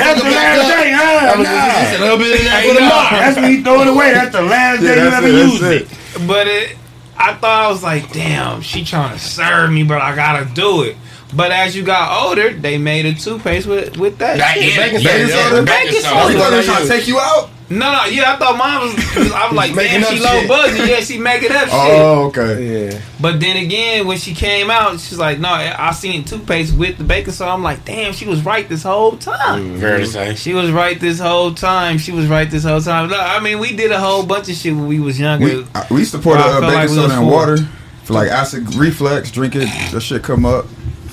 That's 0.04 0.20
the 0.20 0.28
last 0.28 0.68
day. 0.76 0.88
Huh? 0.92 1.32
I 1.32 1.36
was 1.40 1.48
just, 1.48 1.72
just 1.72 1.96
a 1.96 2.04
little 2.04 2.18
bit 2.20 2.36
in 2.36 2.46
there 2.46 2.60
Hey, 2.62 2.68
for 2.68 2.81
the 2.82 2.90
no. 2.90 2.96
mark. 2.96 3.10
That's 3.12 3.38
when 3.38 3.52
you 3.52 3.64
throw 3.64 3.82
it 3.82 3.88
away. 3.88 4.14
That's 4.14 4.32
the 4.36 4.42
last 4.42 4.82
Yeah, 4.82 4.96
day 4.96 5.02
you 5.02 5.08
ever 5.10 5.28
it, 5.28 5.32
that's 5.32 5.52
used 5.54 5.64
it. 5.64 5.82
it. 6.22 6.28
But 6.28 6.48
it, 6.48 6.78
I 7.18 7.34
thought 7.36 7.66
I 7.66 7.70
was 7.70 7.84
like, 7.84 8.12
damn, 8.12 8.62
she 8.62 8.84
trying 8.84 9.14
to 9.14 9.20
serve 9.24 9.72
me, 9.72 9.84
but 9.84 10.02
I 10.02 10.16
gotta 10.16 10.46
do 10.54 10.84
it. 10.84 10.98
But 11.34 11.52
as 11.52 11.76
you 11.76 11.84
got 11.84 12.26
older, 12.26 12.52
they 12.52 12.78
made 12.78 13.06
a 13.06 13.14
toothpaste 13.14 13.66
with 13.68 13.98
with 13.98 14.18
that. 14.18 14.38
That 14.38 14.56
shit. 14.56 14.66
is 14.66 14.76
Baking 14.76 15.04
Baking 15.04 15.28
soda. 15.30 15.50
soda? 15.50 15.64
Baking 15.64 16.02
soda. 16.02 16.34
you 16.34 16.40
thought 16.40 16.50
they 16.50 16.58
were 16.58 16.64
trying 16.64 16.82
to 16.84 16.88
take 16.90 17.08
you 17.08 17.20
out? 17.20 17.50
No, 17.72 17.92
no, 17.92 18.06
yeah, 18.06 18.34
I 18.34 18.38
thought 18.38 18.58
mine 18.58 18.82
was. 18.82 19.32
I 19.34 19.48
was 19.48 19.54
like, 19.56 19.74
Making 19.76 20.02
damn, 20.02 20.16
she 20.18 20.20
up 20.24 20.26
low 20.34 20.40
shit. 20.42 20.48
buzzy. 20.50 20.90
Yeah, 20.90 21.00
she 21.00 21.18
making 21.18 21.52
up 21.52 21.62
shit. 21.64 21.70
Oh, 21.72 22.26
okay. 22.28 22.90
Yeah. 22.92 23.02
But 23.20 23.40
then 23.40 23.58
again, 23.58 24.06
when 24.08 24.18
she 24.18 24.34
came 24.34 24.70
out, 24.70 25.00
she's 25.00 25.18
like, 25.18 25.40
no, 25.40 25.50
I 25.50 25.92
seen 25.92 26.24
toothpaste 26.24 26.76
with 26.78 26.98
the 26.98 27.04
baking 27.04 27.34
soda. 27.34 27.52
I'm 27.52 27.64
like, 27.64 27.86
damn, 27.86 28.14
she 28.14 28.28
was 28.28 28.44
right 28.44 28.68
this 28.68 28.84
whole 28.84 29.18
time. 29.18 29.80
Fair 29.80 30.00
to 30.00 30.06
say. 30.06 30.36
She 30.36 30.54
was 30.54 30.70
right 30.72 31.00
this 31.00 31.20
whole 31.20 31.54
time. 31.54 31.98
She 31.98 32.12
was 32.12 32.28
right 32.28 32.50
this 32.50 32.64
whole 32.64 32.82
time. 32.82 33.10
Look, 33.10 33.20
I 33.20 33.40
mean, 33.40 33.60
we 33.60 33.76
did 33.76 33.92
a 33.92 34.00
whole 34.00 34.26
bunch 34.26 34.50
of 34.50 34.56
shit 34.56 34.74
when 34.76 34.88
we 34.88 35.00
was 35.00 35.20
younger. 35.20 35.46
We, 35.46 35.66
I- 35.74 35.88
we 35.90 36.00
used 36.00 36.12
to 36.12 36.20
pour 36.20 36.36
the 36.36 36.44
I 36.44 36.48
uh, 36.48 36.60
felt 36.60 36.62
baking 36.64 36.76
like 36.76 36.90
soda 36.90 37.02
was 37.04 37.12
in 37.14 37.20
four. 37.20 37.32
water 37.32 37.58
for 38.04 38.14
like 38.14 38.30
acid 38.30 38.76
reflux. 38.76 39.32
Drink 39.32 39.56
it, 39.56 39.70
that 39.92 40.02
shit 40.02 40.24
come 40.24 40.46
up. 40.46 40.66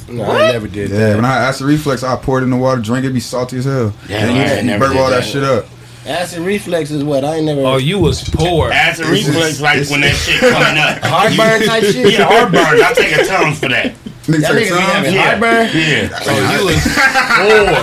No, 0.09 0.25
I 0.25 0.53
never 0.53 0.67
did 0.67 0.91
Yeah, 0.91 0.99
that. 0.99 1.17
when 1.17 1.25
I 1.27 1.37
acid 1.37 1.67
reflux, 1.67 2.03
I 2.03 2.17
pour 2.17 2.39
it 2.41 2.43
in 2.43 2.49
the 2.51 2.57
water, 2.57 2.81
drink 2.81 3.05
it, 3.05 3.13
be 3.13 3.21
salty 3.21 3.59
as 3.59 3.67
hell. 3.67 3.93
Yeah, 4.09 4.17
and 4.27 4.31
I 4.31 4.35
you, 4.35 4.41
ain't 4.41 4.61
you 4.63 4.67
never 4.71 4.85
burp 4.87 4.93
did 4.95 5.01
all 5.03 5.11
that 5.11 5.17
that. 5.23 5.25
shit 5.27 5.45
up. 5.45 5.67
Acid 6.09 6.41
reflex 6.41 6.91
is 6.91 7.05
what 7.05 7.23
I 7.25 7.37
ain't 7.37 7.45
never. 7.47 7.61
oh, 7.61 7.77
you 7.77 7.99
was 7.99 8.25
poor. 8.25 8.73
Acid 8.73 9.07
It's 9.11 9.27
reflex 9.29 9.49
just- 9.49 9.61
like 9.61 9.91
when 9.91 10.01
that 10.01 10.17
shit 10.17 10.41
coming 10.41 10.79
up. 10.81 11.05
heartburn 11.05 11.67
type 11.69 11.85
shit. 11.85 12.13
Yeah, 12.17 12.25
heartburn. 12.25 12.81
I 12.81 12.93
take 12.97 13.13
a 13.13 13.25
Tums 13.29 13.59
for 13.61 13.69
that. 13.69 13.93
Nigga 14.29 14.41
Y'all 14.41 14.53
say 14.53 14.69
niggas 14.69 14.77
be 14.77 14.83
having. 14.89 15.15
Yeah. 15.15 15.25
heartburn. 15.25 15.65
Yeah. 15.73 16.09
Oh, 16.29 16.53
you 16.53 16.61
was 16.69 16.81
poor. 17.37 17.77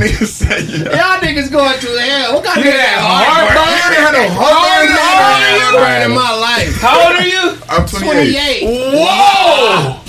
Nigga 0.00 0.24
say 0.28 0.60
yeah. 0.64 0.96
Y'all 0.96 1.20
niggas 1.20 1.48
going 1.52 1.76
through 1.80 1.96
hell. 1.96 2.34
What 2.36 2.44
kind 2.44 2.60
of 2.60 2.64
nigga 2.64 2.72
had 2.72 2.88
had 2.88 3.04
heartburn? 3.04 3.56
heartburn? 3.56 3.68
I 3.68 3.92
had 3.92 4.12
no 4.12 4.24
heartburn. 4.32 4.96
How 4.96 5.28
old 5.28 5.36
are 5.36 5.52
you? 5.52 5.64
Heartburn 5.64 6.00
in 6.08 6.12
my 6.16 6.32
life. 6.40 6.72
How 6.80 6.96
old 7.04 7.16
are 7.16 7.28
you? 7.28 7.44
I'm 7.68 7.84
28. 7.88 8.64
28. 8.64 8.96
Whoa! 8.96 10.00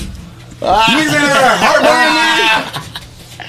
Ah. 0.61 0.83
Niggas 0.95 1.15
ain't 1.15 1.31
had 1.31 1.59
heartburn. 1.59 2.07
Nigga 2.07 2.78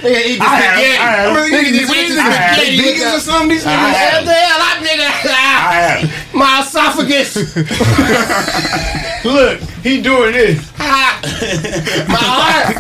eat 0.09 0.39
the 0.39 0.45
I 0.45 0.47
have- 0.57 0.79
I 0.79 0.83
have- 0.83 1.37
Nigga 1.37 1.73
just 1.79 1.93
eat 1.95 2.19
I 2.19 2.21
have- 2.31 2.59
Vegans 2.59 3.17
or 3.17 3.21
something? 3.21 3.49
These 3.51 3.67
I 3.67 3.69
niggas. 3.71 3.95
have- 3.95 4.25
the 4.25 4.33
hell, 4.33 4.59
that 4.59 4.79
nigga? 4.83 5.09
I 5.31 5.75
have. 5.81 6.35
My 6.35 6.61
esophagus. 6.61 7.37
Look, 9.25 9.61
he 9.83 10.01
doing 10.01 10.33
this. 10.33 10.59
My 10.79 12.19
heart. 12.19 12.77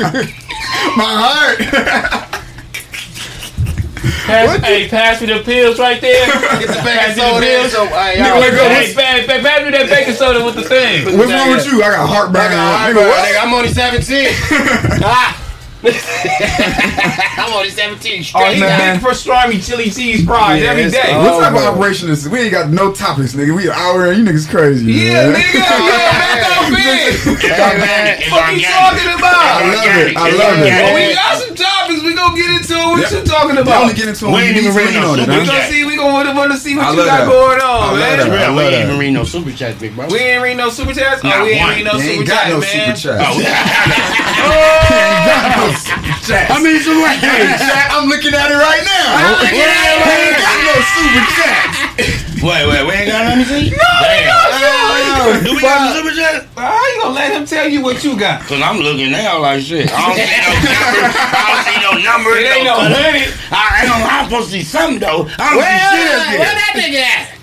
My 0.96 1.04
heart. 1.04 1.58
Pass, 4.24 4.60
hey, 4.64 4.88
pass 4.88 5.20
me 5.20 5.26
the 5.26 5.40
pills 5.44 5.78
right 5.78 6.00
there. 6.00 6.26
Get 6.26 6.68
the 6.68 6.74
Pass 6.74 7.16
baking 7.16 7.34
me 7.34 7.40
the 7.40 7.46
pills. 7.46 7.72
So, 7.72 7.86
hey, 7.86 8.16
Nigga, 8.16 8.24
y'all. 8.24 8.40
Hey, 8.40 8.94
pass, 8.94 9.26
pass, 9.26 9.42
pass 9.42 9.62
me 9.64 9.70
that 9.72 9.88
baking 9.90 10.14
soda 10.14 10.44
with 10.44 10.54
the 10.54 10.62
thing. 10.62 11.04
What's 11.18 11.30
wrong 11.32 11.50
with 11.50 11.66
you? 11.66 11.82
I 11.82 11.90
got 11.90 12.08
heartburn. 12.08 12.40
I 12.40 12.48
got 12.48 12.78
heartburn. 12.80 13.10
Nigga, 13.10 13.40
I'm 13.42 13.52
only 13.52 13.68
17. 13.68 14.28
ah. 15.04 15.36
I'm 17.40 17.52
only 17.54 17.70
17 17.70 18.20
Oh, 18.20 18.22
straight. 18.22 18.54
he 18.56 18.60
man. 18.60 19.00
Figg 19.00 19.04
pastrami 19.08 19.64
chili 19.64 19.88
cheese 19.90 20.24
fries 20.26 20.60
Yeah, 20.62 20.70
every 20.70 20.84
it's- 20.84 20.92
day. 21.06 21.12
oh, 21.14 21.22
What 21.24 21.40
type 21.40 21.54
of 21.56 21.62
operation 21.74 22.10
is 22.10 22.24
this? 22.24 22.30
We 22.32 22.40
ain't 22.40 22.52
got 22.52 22.68
no 22.68 22.92
topics, 22.92 23.32
nigga. 23.32 23.56
We 23.56 23.64
an 23.68 23.72
hour 23.74 24.12
in. 24.12 24.18
You 24.20 24.24
niggas 24.30 24.48
crazy. 24.50 24.92
yeah, 24.92 25.30
man. 25.32 25.40
nigga. 25.40 25.54
Yeah, 25.54 25.64
back 26.36 26.60
on 26.60 26.70
big. 26.74 26.84
It's 26.84 27.24
Hey, 27.24 27.56
man. 27.56 28.20
organic. 28.20 28.20
It's 28.20 28.30
What 28.30 28.52
you 28.52 28.60
organic. 28.60 28.76
talking 28.76 29.08
I 29.08 29.64
love 29.72 29.96
it. 29.96 30.16
I 30.16 30.30
love 30.30 30.58
it. 30.58 30.68
organic. 30.68 30.84
Oh, 30.84 30.94
we 30.94 31.02
got 31.14 31.32
some 31.40 31.54
topics. 31.56 32.02
We 32.04 32.12
gonna 32.14 32.36
get 32.36 32.50
into 32.50 32.74
it. 32.76 32.86
What 32.90 33.00
Yeah. 33.00 33.18
you 33.18 33.24
talking 33.24 33.54
They 33.56 33.62
about? 33.62 33.80
only 33.82 33.94
get 33.94 34.08
into 34.08 34.26
it 34.26 34.30
We 34.30 34.36
ain't 34.42 34.56
even 34.60 34.64
need 34.70 34.76
ready 34.76 34.92
to 34.92 35.00
no 35.00 35.12
lean 35.12 35.20
on 35.20 35.20
it, 35.20 35.24
super 35.24 35.32
We 35.40 35.46
huh? 35.46 35.52
gonna 35.52 35.64
see. 35.72 35.84
We 35.84 35.96
gonna 35.96 36.12
want 36.36 36.52
to 36.52 36.58
see 36.58 36.76
what 36.76 36.92
you 36.92 37.04
got 37.04 37.24
going 37.26 37.60
on, 37.60 37.96
man. 37.98 38.30
we 38.54 38.62
ain't 38.64 38.84
even 38.84 38.98
read 38.98 39.12
no 39.16 39.24
super 39.24 39.50
chats, 39.52 39.78
big 39.80 39.96
bro. 39.96 40.06
We 40.08 40.18
ain't 40.18 40.42
read 40.42 40.56
no 40.58 40.68
super 40.68 40.92
chats. 40.92 41.20
Oh, 41.24 41.28
Not 41.28 41.40
Oh, 41.40 41.44
we 41.44 41.50
ain't 41.52 41.60
one. 41.64 41.74
read 41.76 41.84
no 41.88 41.92
You 41.94 42.00
super 42.00 42.20
ain't 42.20 42.28
got 42.28 42.44
chats, 42.44 43.16
no 43.16 43.38
man. 43.40 43.48
Oh. 44.42 45.68
super 45.76 46.14
chat. 46.26 46.50
I 46.50 46.58
mean, 46.62 46.80
so 46.82 46.92
what? 46.98 47.16
Hey, 47.18 47.46
Chat, 47.58 47.90
I'm 47.92 48.08
looking 48.08 48.34
at 48.34 48.50
it 48.50 48.58
right 48.58 48.82
now. 48.84 49.38
looking 49.38 49.60
at 49.60 49.86
it 49.90 49.98
right 50.02 50.30
Ain't 50.30 50.38
got 50.40 50.58
no 50.66 50.74
super 50.94 51.24
chats. 51.36 51.76
Wait, 52.40 52.64
wait, 52.66 52.82
we 52.88 52.92
ain't 52.96 53.10
got 53.12 53.20
nothing 53.28 53.44
to 53.44 53.48
see? 53.52 53.68
No, 53.70 53.84
Damn. 54.00 55.44
Do 55.44 55.52
we 55.54 55.60
got 55.60 55.92
a 55.92 55.94
super 55.94 56.14
chat? 56.16 56.48
Uh, 56.56 56.60
how 56.72 56.86
you 56.94 57.02
gonna 57.02 57.14
let 57.14 57.32
him 57.36 57.44
tell 57.44 57.68
you 57.68 57.82
what 57.82 58.02
you 58.02 58.18
got? 58.18 58.40
Cause 58.42 58.60
I'm 58.62 58.78
looking 58.80 59.10
now 59.12 59.40
like 59.40 59.60
shit. 59.62 59.90
I 59.92 60.08
don't 60.08 60.16
see 60.16 60.40
no 60.40 60.48
number. 60.56 61.20
I 61.36 61.44
don't 61.44 61.64
see 61.68 61.78
no 61.84 61.92
number. 62.10 62.30
It 62.38 62.46
ain't 62.48 62.64
no 62.64 62.74
color. 62.80 62.88
money. 62.90 63.24
I, 63.52 63.62
I 63.76 63.84
don't, 63.84 64.02
I'm 64.08 64.24
supposed 64.30 64.46
to 64.50 64.52
see 64.56 64.62
something 64.64 65.00
though. 65.00 65.28
I 65.38 65.52
don't 65.52 65.60
see 65.60 66.00
shit 66.00 66.08
up 66.16 66.38
Where 66.40 66.54
that 66.56 66.72
nigga 66.80 67.02
at? 67.04 67.36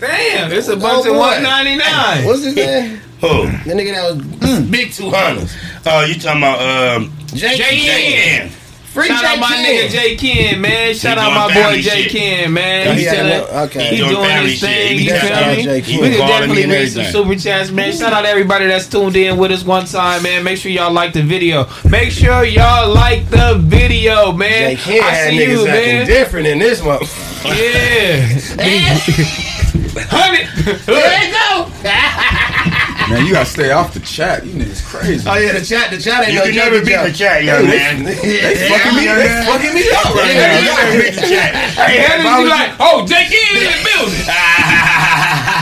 Damn, 0.00 0.52
it's 0.52 0.68
a 0.68 0.76
bunch 0.76 1.06
Oh, 1.06 1.10
of 1.10 1.16
boy. 1.16 1.18
one 1.20 1.42
ninety 1.42 1.76
nine. 1.76 2.24
What's 2.26 2.44
his 2.44 2.54
name? 2.54 3.00
Who? 3.24 3.46
The 3.68 3.74
nigga 3.74 3.94
that 3.94 4.04
was 4.16 4.60
big 4.70 4.92
two 4.92 5.10
hundreds. 5.10 5.54
Oh, 5.86 6.04
you 6.04 6.14
talking 6.14 6.42
about 6.42 6.60
um, 6.60 7.12
J. 7.28 7.56
J. 7.56 7.62
Ken. 7.80 8.48
Ken. 8.48 8.50
Free 8.94 9.08
Shout 9.08 9.24
out 9.24 9.38
my 9.40 9.48
Ken. 9.48 9.64
nigga 9.64 9.90
J 9.90 10.16
Ken, 10.16 10.60
man. 10.60 10.94
Shout 10.94 11.18
out 11.18 11.32
my 11.34 11.48
boy 11.52 11.60
family 11.62 11.82
J 11.82 12.02
shit. 12.02 12.12
Ken, 12.12 12.52
man. 12.52 12.86
Oh, 12.86 12.92
He 12.92 12.98
he 13.00 13.04
had 13.06 13.16
chilling. 13.16 13.58
okay. 13.64 13.84
He 13.88 13.96
He 13.96 14.02
doing 14.02 14.14
doing 14.14 14.42
his 14.46 14.60
thing. 14.60 14.98
He 14.98 15.04
You 15.06 15.10
feel 15.18 15.56
me? 15.56 15.62
J. 15.64 15.80
We 16.00 16.08
can 16.10 16.28
definitely 16.28 16.62
and 16.62 16.70
make 16.72 16.88
some 16.90 17.04
super 17.06 17.34
chats, 17.34 17.70
man. 17.72 17.92
Shout 17.92 18.12
out 18.12 18.24
everybody 18.24 18.66
that's 18.66 18.86
tuned 18.86 19.16
in 19.16 19.36
with 19.36 19.50
us 19.50 19.64
one 19.64 19.86
time, 19.86 20.22
man. 20.22 20.44
Make 20.44 20.58
sure 20.58 20.70
y'all 20.70 20.92
like 20.92 21.12
the 21.12 21.22
video. 21.22 21.66
Make 21.90 22.10
sure 22.12 22.44
y'all 22.44 22.94
like 22.94 23.28
the 23.30 23.56
video, 23.64 24.30
man. 24.32 24.76
J. 24.76 24.82
Ken 24.82 25.02
I 25.02 25.10
had 25.10 25.30
see 25.30 25.38
niggas 25.38 25.58
you, 25.58 25.64
man. 25.66 26.06
different 26.06 26.46
in 26.46 26.58
this 26.60 26.80
one. 26.80 27.00
Yeah. 27.46 28.28
Hundred. 30.06 30.48
There 30.86 31.24
you 31.26 31.32
go. 31.32 31.70
Man, 33.10 33.26
you 33.26 33.32
gotta 33.32 33.44
stay 33.48 33.70
off 33.70 33.92
the 33.92 34.00
chat. 34.00 34.44
You 34.46 34.52
niggas 34.52 34.84
crazy. 34.84 35.28
Oh 35.28 35.34
yeah, 35.36 35.52
the 35.52 35.64
chat, 35.64 35.90
the 35.90 35.98
chat 35.98 36.24
ain't 36.24 36.32
You 36.32 36.38
no 36.40 36.44
can 36.46 36.54
never 36.56 36.80
beat 36.80 36.96
the 37.04 37.12
chat, 37.12 37.44
young 37.44 37.66
man. 37.66 38.02
Yeah. 38.24 38.54
fucking 38.70 38.96
me, 38.96 39.04
they 39.06 39.28
fucking 39.44 39.74
me 39.74 39.84
up 39.92 40.14
right 40.14 40.32
Yeah, 40.32 40.58
you 40.58 40.64
now. 40.64 40.76
never 40.76 41.02
beat 41.02 41.14
the 41.14 41.20
chat. 41.28 41.54
Hey, 41.76 41.98
And 42.00 42.24
then 42.24 42.40
you 42.40 42.48
like, 42.48 42.72
oh, 42.80 43.04
J. 43.06 43.14
Ken 43.28 43.56
in 43.56 43.64
the 43.68 43.78
building. 43.84 44.24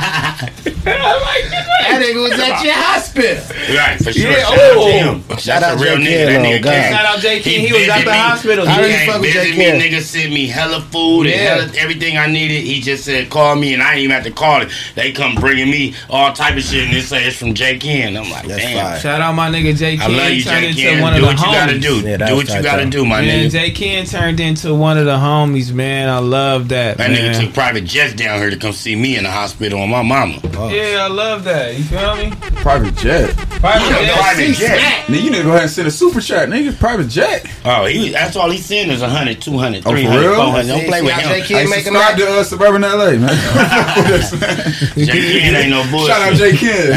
I'm 2.02 2.16
like, 2.22 2.30
That 2.30 2.30
nigga 2.30 2.30
was 2.30 2.38
at 2.40 2.64
your 2.64 2.74
hospital. 2.74 3.76
Right, 3.76 3.98
for 4.02 4.12
sure. 4.12 4.30
Yeah, 4.30 4.42
Shout 4.42 4.52
out 4.52 4.58
oh. 4.76 4.86
to 4.86 4.92
him. 4.92 5.24
That's 5.28 5.42
Shout 5.42 5.62
out 5.62 5.78
a 5.78 5.82
real 5.82 5.96
nigga. 5.96 6.26
That 6.26 6.40
oh, 6.40 6.44
nigga 6.44 6.62
God. 6.62 6.72
came. 6.72 6.92
Shout 6.92 7.06
out 7.06 7.18
J. 7.20 7.40
Ken. 7.40 7.60
He 7.66 7.72
was 7.72 7.88
at 7.88 8.04
the 8.04 8.14
hospital. 8.14 8.68
I 8.68 8.72
He 8.72 8.80
really 8.80 8.92
came 8.94 9.10
fuck 9.10 9.22
visit 9.22 9.50
me. 9.50 9.56
Ken. 9.56 9.80
Nigga 9.80 10.00
sent 10.02 10.32
me 10.32 10.46
hella 10.46 10.80
food 10.80 11.26
and 11.26 11.34
hella 11.40 11.72
everything 11.78 12.16
I 12.18 12.26
needed. 12.26 12.62
He 12.64 12.80
just 12.80 13.04
said, 13.04 13.30
call 13.30 13.56
me, 13.56 13.74
and 13.74 13.82
I 13.82 13.90
didn't 13.94 14.04
even 14.04 14.14
have 14.14 14.24
to 14.24 14.30
call 14.32 14.62
it. 14.62 14.70
They 14.94 15.12
come 15.12 15.34
bringing 15.36 15.70
me 15.70 15.94
all 16.10 16.32
type 16.32 16.56
of 16.56 16.62
shit, 16.62 16.84
and 16.84 16.94
they 16.94 17.00
say 17.00 17.24
it's 17.24 17.36
from 17.36 17.54
J. 17.54 17.78
Ken. 17.78 18.16
I'm 18.16 18.30
like, 18.30 18.46
That's 18.46 18.62
damn. 18.62 18.84
fire. 18.84 18.98
Shout 19.00 19.20
out 19.20 19.32
my 19.34 19.50
nigga 19.50 19.76
J. 19.76 19.94
I 19.94 19.96
Ken. 19.96 20.16
love 20.16 20.28
He 20.28 20.34
you, 20.38 20.44
turned 20.44 20.76
J. 20.76 20.92
into 20.94 21.06
of 21.08 21.14
Do 21.16 21.22
what 21.24 21.38
you 21.38 21.44
gotta 21.46 21.78
do. 21.78 22.00
Yeah, 22.00 22.16
do 22.18 22.36
what 22.36 22.48
you 22.48 22.62
gotta 22.62 22.86
do, 22.86 23.04
my 23.04 23.22
nigga. 23.22 23.50
J. 23.50 23.70
Ken 23.70 24.04
turned 24.06 24.40
into 24.40 24.74
one 24.74 24.98
of 24.98 25.04
the 25.06 25.16
homies, 25.16 25.72
man. 25.72 26.08
I 26.08 26.18
love 26.18 26.68
that, 26.68 26.98
That 26.98 27.10
nigga 27.10 27.38
took 27.40 27.54
private 27.54 27.84
jets 27.84 28.14
down 28.14 28.38
here 28.40 28.50
to 28.50 28.56
come 28.56 28.72
see 28.72 28.96
me 28.96 29.16
in 29.16 29.24
the 29.24 29.30
hospital 29.30 29.80
on 29.80 29.90
my 29.90 30.02
mama. 30.02 30.38
yeah, 30.72 31.00
I 31.02 31.08
love 31.08 31.44
that. 31.44 31.76
You 31.76 31.84
feel 31.92 32.16
me? 32.16 32.30
Private 32.62 32.94
jet. 32.96 33.36
Private 33.60 33.88
Yeah, 33.90 34.04
jet. 34.06 34.18
private 34.18 34.54
jet. 34.56 34.80
Nigga, 35.06 35.22
you 35.22 35.30
need 35.30 35.36
to 35.38 35.42
go 35.44 35.50
ahead 35.50 35.62
and 35.62 35.70
send 35.70 35.88
a 35.88 35.90
super 35.90 36.20
chat, 36.20 36.48
nigga. 36.48 36.78
Private 36.78 37.08
jet. 37.08 37.46
Oh, 37.64 37.84
he 37.86 38.10
that's 38.10 38.34
all 38.36 38.50
he's 38.50 38.64
saying 38.64 38.90
is 38.90 39.00
100, 39.02 39.40
200, 39.42 39.86
Oh, 39.86 39.90
300, 39.90 40.20
real? 40.20 40.34
400. 40.36 40.66
Don't 40.68 40.86
play 40.86 41.02
with 41.02 41.12
him. 41.14 41.44
J. 41.44 41.54
Hey, 41.54 41.66
make 41.66 41.84
him 41.84 41.94
subscribe 41.94 42.16
to 42.18 42.26
uh, 42.38 42.44
Suburban 42.44 42.82
LA, 42.82 43.12
man. 43.12 43.28
J. 44.96 45.06
Ken 45.40 45.54
ain't 45.56 45.70
no 45.70 45.84
bullshit. 45.90 46.08
Shout 46.16 46.22
out 46.22 46.34
J. 46.36 46.56
Ken. 46.56 46.90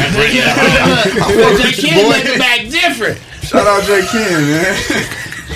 Well, 1.36 1.58
J. 1.58 1.72
Ken 1.72 2.10
make 2.10 2.24
him 2.24 2.40
act 2.42 2.70
different. 2.70 3.18
Shout 3.42 3.66
out 3.66 3.82
J. 3.84 4.02
Ken, 4.06 4.42
man. 4.42 4.76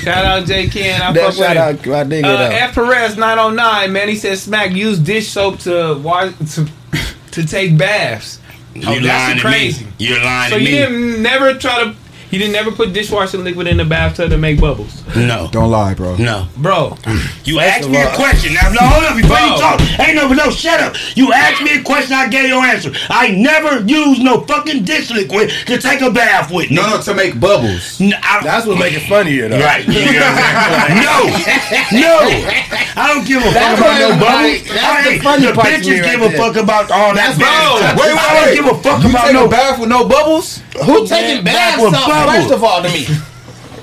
Shout 0.03 0.25
out 0.25 0.47
J. 0.47 0.69
Ken. 0.69 1.01
I 1.03 1.13
That 1.13 1.21
fuck 1.21 1.29
with 1.29 1.37
shout 1.39 1.57
him. 1.57 1.63
out, 1.63 1.97
I 2.01 2.05
dig 2.05 2.25
it 2.25 2.25
Uh, 2.25 2.29
out. 2.29 2.53
F 2.53 2.75
Perez 2.75 3.17
909, 3.17 3.93
man. 3.93 4.09
He 4.09 4.17
said, 4.17 4.39
"Smack 4.39 4.71
use 4.73 4.99
dish 4.99 5.29
soap 5.29 5.59
to 5.61 5.99
wash 5.99 6.33
to 6.55 6.67
to 7.33 7.47
take 7.47 7.77
baths." 7.77 8.40
You 8.75 8.83
Oh, 8.87 8.95
lying 8.95 9.37
to 9.37 9.43
crazy. 9.43 9.85
me. 9.85 9.93
You're 9.99 10.23
lying 10.23 10.51
So 10.51 10.57
to 10.59 10.63
you 10.63 10.71
me. 10.71 10.77
didn't 10.77 11.23
never 11.23 11.55
try 11.55 11.85
to. 11.85 11.95
You 12.31 12.39
didn't 12.39 12.53
never 12.53 12.71
put 12.71 12.93
dishwashing 12.93 13.43
liquid 13.43 13.67
in 13.67 13.77
the 13.77 13.85
bathtub 13.85 14.31
to 14.31 14.39
make 14.39 14.61
bubbles, 14.61 15.03
No. 15.17 15.49
Don't 15.51 15.71
lie, 15.71 15.95
bro. 15.95 16.15
No. 16.17 16.47
bro. 16.57 16.97
You 17.45 17.59
First 17.59 17.67
asked 17.83 17.89
me 17.91 18.01
a 18.01 18.15
question. 18.15 18.55
Now, 18.55 18.71
no, 18.71 18.81
hold 18.87 19.05
up. 19.05 19.17
Before 19.17 19.37
Bro. 19.37 19.47
you 19.47 19.59
talk, 19.59 19.81
ain't 20.01 20.15
no, 20.15 20.29
no, 20.29 20.51
shut 20.51 20.79
up. 20.81 20.95
You 21.17 21.33
asked 21.33 21.61
me 21.63 21.75
a 21.79 21.83
question, 21.83 22.13
I 22.15 22.29
gave 22.29 22.49
your 22.49 22.63
answer. 22.63 22.93
I 23.11 23.33
never 23.33 23.81
used 23.85 24.23
no 24.23 24.43
fucking 24.43 24.85
dish 24.85 25.11
liquid 25.11 25.51
to 25.67 25.79
take 25.79 26.01
a 26.03 26.11
bath 26.11 26.53
with. 26.53 26.71
No, 26.71 26.89
no, 26.89 27.03
to 27.03 27.15
make 27.15 27.41
bubbles. 27.41 28.01
N- 28.01 28.15
I- 28.23 28.43
That's 28.45 28.67
what 28.67 28.79
make 28.79 28.95
it 28.95 29.09
funnier 29.09 29.49
though. 29.49 29.59
Right. 29.59 29.85
You 29.87 29.95
know 29.95 30.31
what 30.31 30.39
I'm 30.39 31.43
saying? 31.43 32.01
no. 32.01 32.01
No. 32.01 32.51
I 32.97 33.15
don't 33.15 33.27
give 33.27 33.43
a 33.43 33.51
fuck 33.51 33.79
about 33.79 33.99
no 33.99 34.09
bubbles. 34.21 34.63
that's 34.71 34.85
I 34.85 35.03
the 35.03 35.11
ain't- 35.11 35.23
funny 35.23 35.47
the 35.47 35.53
part 35.53 35.67
to 35.67 35.73
me 35.73 35.79
bitches 35.79 36.03
right 36.03 36.11
give 36.13 36.23
a 36.23 36.29
there. 36.29 36.39
fuck 36.39 36.57
about 36.57 36.91
all 36.91 37.15
that. 37.15 37.35
That's 37.35 37.39
bad 37.39 37.67
bro. 37.67 37.77
stuff. 37.79 37.99
Wait, 37.99 38.15
wait, 38.15 38.19
I 38.23 38.35
don't 38.35 38.47
wait. 38.47 38.55
give 38.55 38.67
a 38.67 38.83
fuck 38.83 39.03
You 39.03 39.11
about 39.11 39.25
take 39.27 39.35
no 39.35 39.45
a 39.47 39.49
bath 39.49 39.79
with 39.81 39.89
no 39.89 40.07
bubbles? 40.09 40.63
Who 40.85 41.07
taking 41.07 41.45
baths 41.45 41.83
with 41.83 41.95
off, 41.95 42.07
bubbles. 42.07 42.37
first 42.37 42.55
of 42.55 42.65
all 42.65 42.83
to 42.83 42.89
me? 42.89 43.07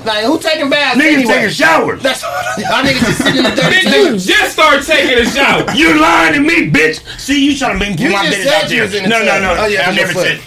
Like 0.06 0.24
who 0.24 0.40
taking 0.40 0.70
baths 0.70 0.98
Niggas 0.98 1.14
anyway? 1.14 1.34
taking 1.34 1.50
showers. 1.50 2.02
That's 2.02 2.22
y'all 2.24 2.82
niggas 2.84 3.00
just 3.00 3.18
sitting 3.18 3.38
in 3.38 3.44
the 3.44 3.50
dirty 3.62 3.76
Bitch, 3.88 4.12
you 4.14 4.18
just 4.20 4.54
started 4.54 4.86
taking 4.86 5.18
a 5.20 5.26
shower. 5.26 5.70
You 5.76 6.00
lying 6.00 6.34
to 6.36 6.40
me, 6.40 6.72
bitch. 6.72 7.04
See, 7.20 7.44
you 7.44 7.58
trying 7.58 7.78
to 7.78 7.86
make 7.86 8.00
You 8.00 8.12
my 8.12 8.24
business 8.30 8.48
out 8.54 8.70
there. 8.70 8.84
was 8.84 8.94
in 8.96 9.04
the 9.04 9.10
no, 9.10 9.20
no, 9.26 9.40
no, 9.42 9.56
Oh, 9.60 9.66
yeah, 9.68 9.82
I 9.84 9.88
with 9.90 9.98
never 9.98 10.14
your 10.14 10.24
said. 10.24 10.42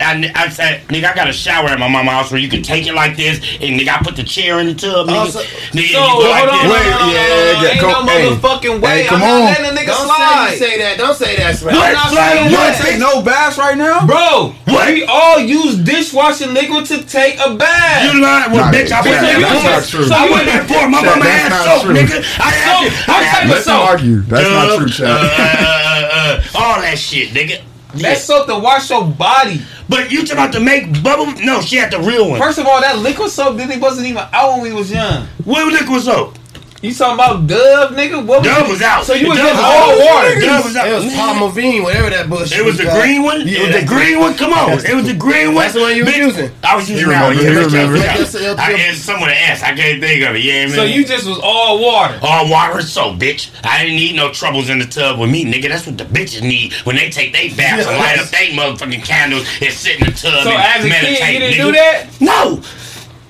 I, 0.00 0.14
n- 0.14 0.32
I 0.34 0.48
said, 0.48 0.82
nigga, 0.88 1.12
I 1.12 1.14
got 1.14 1.28
a 1.28 1.32
shower 1.32 1.68
at 1.68 1.78
my 1.78 1.86
mama's 1.88 2.12
house 2.12 2.30
where 2.30 2.40
you 2.40 2.48
can 2.48 2.62
take 2.62 2.86
it 2.86 2.94
like 2.94 3.16
this, 3.16 3.38
and 3.60 3.78
nigga, 3.78 3.88
I 3.88 4.02
put 4.02 4.16
the 4.16 4.24
chair 4.24 4.58
in 4.60 4.66
the 4.66 4.74
tub, 4.74 5.06
nigga. 5.08 5.26
Oh, 5.26 5.28
so- 5.28 5.40
nigga, 5.40 5.72
So 5.72 5.80
you 5.80 5.98
hold 6.00 6.22
go 6.24 6.32
on, 6.32 6.40
like 6.40 6.48
on, 6.48 6.56
this. 6.56 6.72
Wait, 6.72 6.90
hold 6.90 7.02
on, 7.02 7.10
yeah, 7.12 7.20
hold 7.20 7.62
yeah, 7.62 7.70
Ain't 7.70 7.80
come- 7.80 8.06
no 8.06 8.12
hey. 8.12 8.30
motherfucking 8.30 8.80
way. 8.80 9.02
Hey, 9.02 9.06
come 9.06 9.22
I'm 9.22 9.28
not 9.28 9.36
on. 9.36 9.44
letting 9.44 9.66
a 9.66 9.80
nigga 9.80 9.86
Don't 9.92 10.06
slide. 10.06 10.48
say, 10.50 10.58
say 10.58 10.78
that. 10.78 10.98
Don't 10.98 11.14
say 11.16 11.36
that, 11.36 11.56
Smack. 11.56 11.74
What? 11.74 11.92
not 11.92 12.08
Slide 12.10 12.28
saying 12.32 12.44
on 12.44 12.50
You 12.50 12.56
what? 12.56 12.72
that. 12.78 12.82
take 12.82 12.98
no 12.98 13.22
baths 13.22 13.58
right 13.58 13.76
now? 13.78 14.06
Bro, 14.06 14.54
What? 14.72 14.88
we 14.88 15.04
all 15.04 15.38
use 15.38 15.76
dishwashing 15.78 16.54
liquid 16.54 16.86
to 16.86 17.04
take 17.04 17.38
a 17.38 17.54
bath. 17.54 18.02
You 18.04 18.20
lying? 18.22 18.52
Well, 18.52 18.64
Nah, 18.66 18.72
bitch, 18.72 18.90
I 18.92 19.02
that- 19.02 19.04
went 19.04 19.20
that's 19.20 19.36
there 19.36 19.40
not 19.40 19.82
before. 19.84 20.00
true. 20.04 20.14
I 20.14 20.30
went 20.30 20.46
there 20.46 20.64
for 20.64 20.88
My 20.88 21.02
That- 21.02 21.12
mama 21.12 21.24
that's 21.24 21.42
had 21.42 21.50
not 21.50 21.64
soap, 21.64 21.92
nigga. 21.92 22.18
I 22.40 22.50
had 22.50 22.72
Soap? 22.72 22.80
to- 22.80 23.10
I 23.10 23.14
What 23.14 23.24
had 23.24 23.34
type 23.36 23.44
of 23.44 23.50
Let's 23.50 23.66
not 23.66 23.76
soap? 23.80 23.88
argue. 23.90 24.20
That's 24.22 24.48
not 24.48 24.66
true, 24.78 24.86
uh, 24.86 24.88
Chad. 24.88 25.06
uh, 25.10 26.08
uh, 26.12 26.40
all 26.54 26.80
that 26.80 26.98
shit, 26.98 27.34
nigga. 27.34 27.60
Yeah. 27.94 28.10
That's 28.10 28.24
soap 28.24 28.46
to 28.46 28.56
wash 28.56 28.88
your 28.90 29.04
body. 29.04 29.60
But 29.90 30.12
you 30.12 30.20
talking 30.20 30.34
about 30.34 30.52
to 30.52 30.60
make 30.60 31.02
bubble? 31.02 31.26
No, 31.42 31.60
she 31.60 31.74
had 31.74 31.90
the 31.90 31.98
real 31.98 32.30
one. 32.30 32.38
First 32.38 32.60
of 32.60 32.66
all, 32.66 32.80
that 32.80 32.98
liquid 32.98 33.28
soap 33.28 33.56
didn't 33.56 33.80
wasn't 33.80 34.06
even 34.06 34.22
out 34.32 34.52
when 34.52 34.62
we 34.62 34.72
was 34.72 34.88
young. 34.88 35.26
What 35.44 35.66
liquid 35.72 36.02
soap? 36.02 36.38
You 36.82 36.94
talking 36.94 37.12
about 37.14 37.46
Dove, 37.46 37.90
nigga? 37.92 38.24
What 38.24 38.40
was 38.40 38.48
Dove 38.48 38.68
was 38.70 38.80
out. 38.80 39.04
So 39.04 39.12
you 39.12 39.28
was 39.28 39.36
Dove 39.36 39.48
just 39.52 39.60
was 39.60 39.68
all 39.68 39.98
water. 40.00 40.40
Dove 40.40 40.64
was 40.64 40.76
out. 40.76 40.88
It 40.88 40.94
was 40.94 41.04
Palmolive, 41.12 41.82
whatever 41.82 42.08
that 42.08 42.30
bullshit. 42.30 42.58
It 42.58 42.64
was 42.64 42.78
the 42.78 42.84
called. 42.84 43.02
green 43.02 43.22
one. 43.22 43.40
Yeah, 43.46 43.60
it 43.60 43.66
was 43.74 43.80
the 43.82 43.86
green 43.86 44.18
one. 44.18 44.32
Come 44.34 44.54
on, 44.54 44.72
it 44.72 44.94
was 44.94 45.04
the 45.06 45.12
green 45.12 45.52
one. 45.52 45.64
That's 45.68 45.74
the 45.74 45.80
one 45.80 45.94
you 45.94 46.06
was 46.06 46.14
Bitch, 46.14 46.24
using. 46.24 46.50
I 46.64 46.76
was 46.76 46.88
using 46.88 47.04
He 47.04 47.10
that 47.12 47.26
one. 47.28 47.36
remember, 47.36 47.60
Yeah, 47.76 47.82
remember. 47.84 47.96
it 47.96 48.08
out. 48.08 48.18
that's- 48.32 48.58
I, 48.58 48.72
it's 48.72 48.98
someone 49.00 49.28
to 49.28 49.36
ask. 49.38 49.62
I 49.62 49.76
can't 49.76 50.00
think 50.00 50.24
of 50.24 50.34
it. 50.36 50.40
Yeah, 50.42 50.64
man. 50.68 50.74
So 50.74 50.84
you 50.84 51.04
just 51.04 51.26
was 51.28 51.38
all 51.42 51.82
water. 51.84 52.18
all 52.22 52.48
water 52.50 52.80
so, 52.80 53.12
bitch. 53.12 53.50
I 53.62 53.82
didn't 53.84 53.96
need 53.96 54.16
no 54.16 54.32
troubles 54.32 54.70
in 54.70 54.78
the 54.78 54.86
tub 54.86 55.18
with 55.20 55.28
me, 55.28 55.44
nigga. 55.44 55.68
That's 55.68 55.86
what 55.86 55.98
the 55.98 56.04
bitches 56.06 56.40
need 56.40 56.72
when 56.88 56.96
they 56.96 57.10
take 57.10 57.34
their 57.34 57.54
baths 57.54 57.86
and 57.86 57.98
light 57.98 58.18
up 58.18 58.28
they 58.28 58.56
motherfucking 58.56 59.04
candles 59.04 59.46
and 59.60 59.70
sit 59.74 60.00
in 60.00 60.06
the 60.06 60.12
tub 60.12 60.44
So 60.44 60.50
and 60.50 60.62
as 60.62 60.82
a 60.84 60.88
meditate, 60.88 61.18
kid, 61.18 61.32
you 61.34 61.40
didn't 61.40 61.58
nigga. 61.60 61.66
do 61.66 61.72
that? 61.72 62.06
No, 62.22 62.62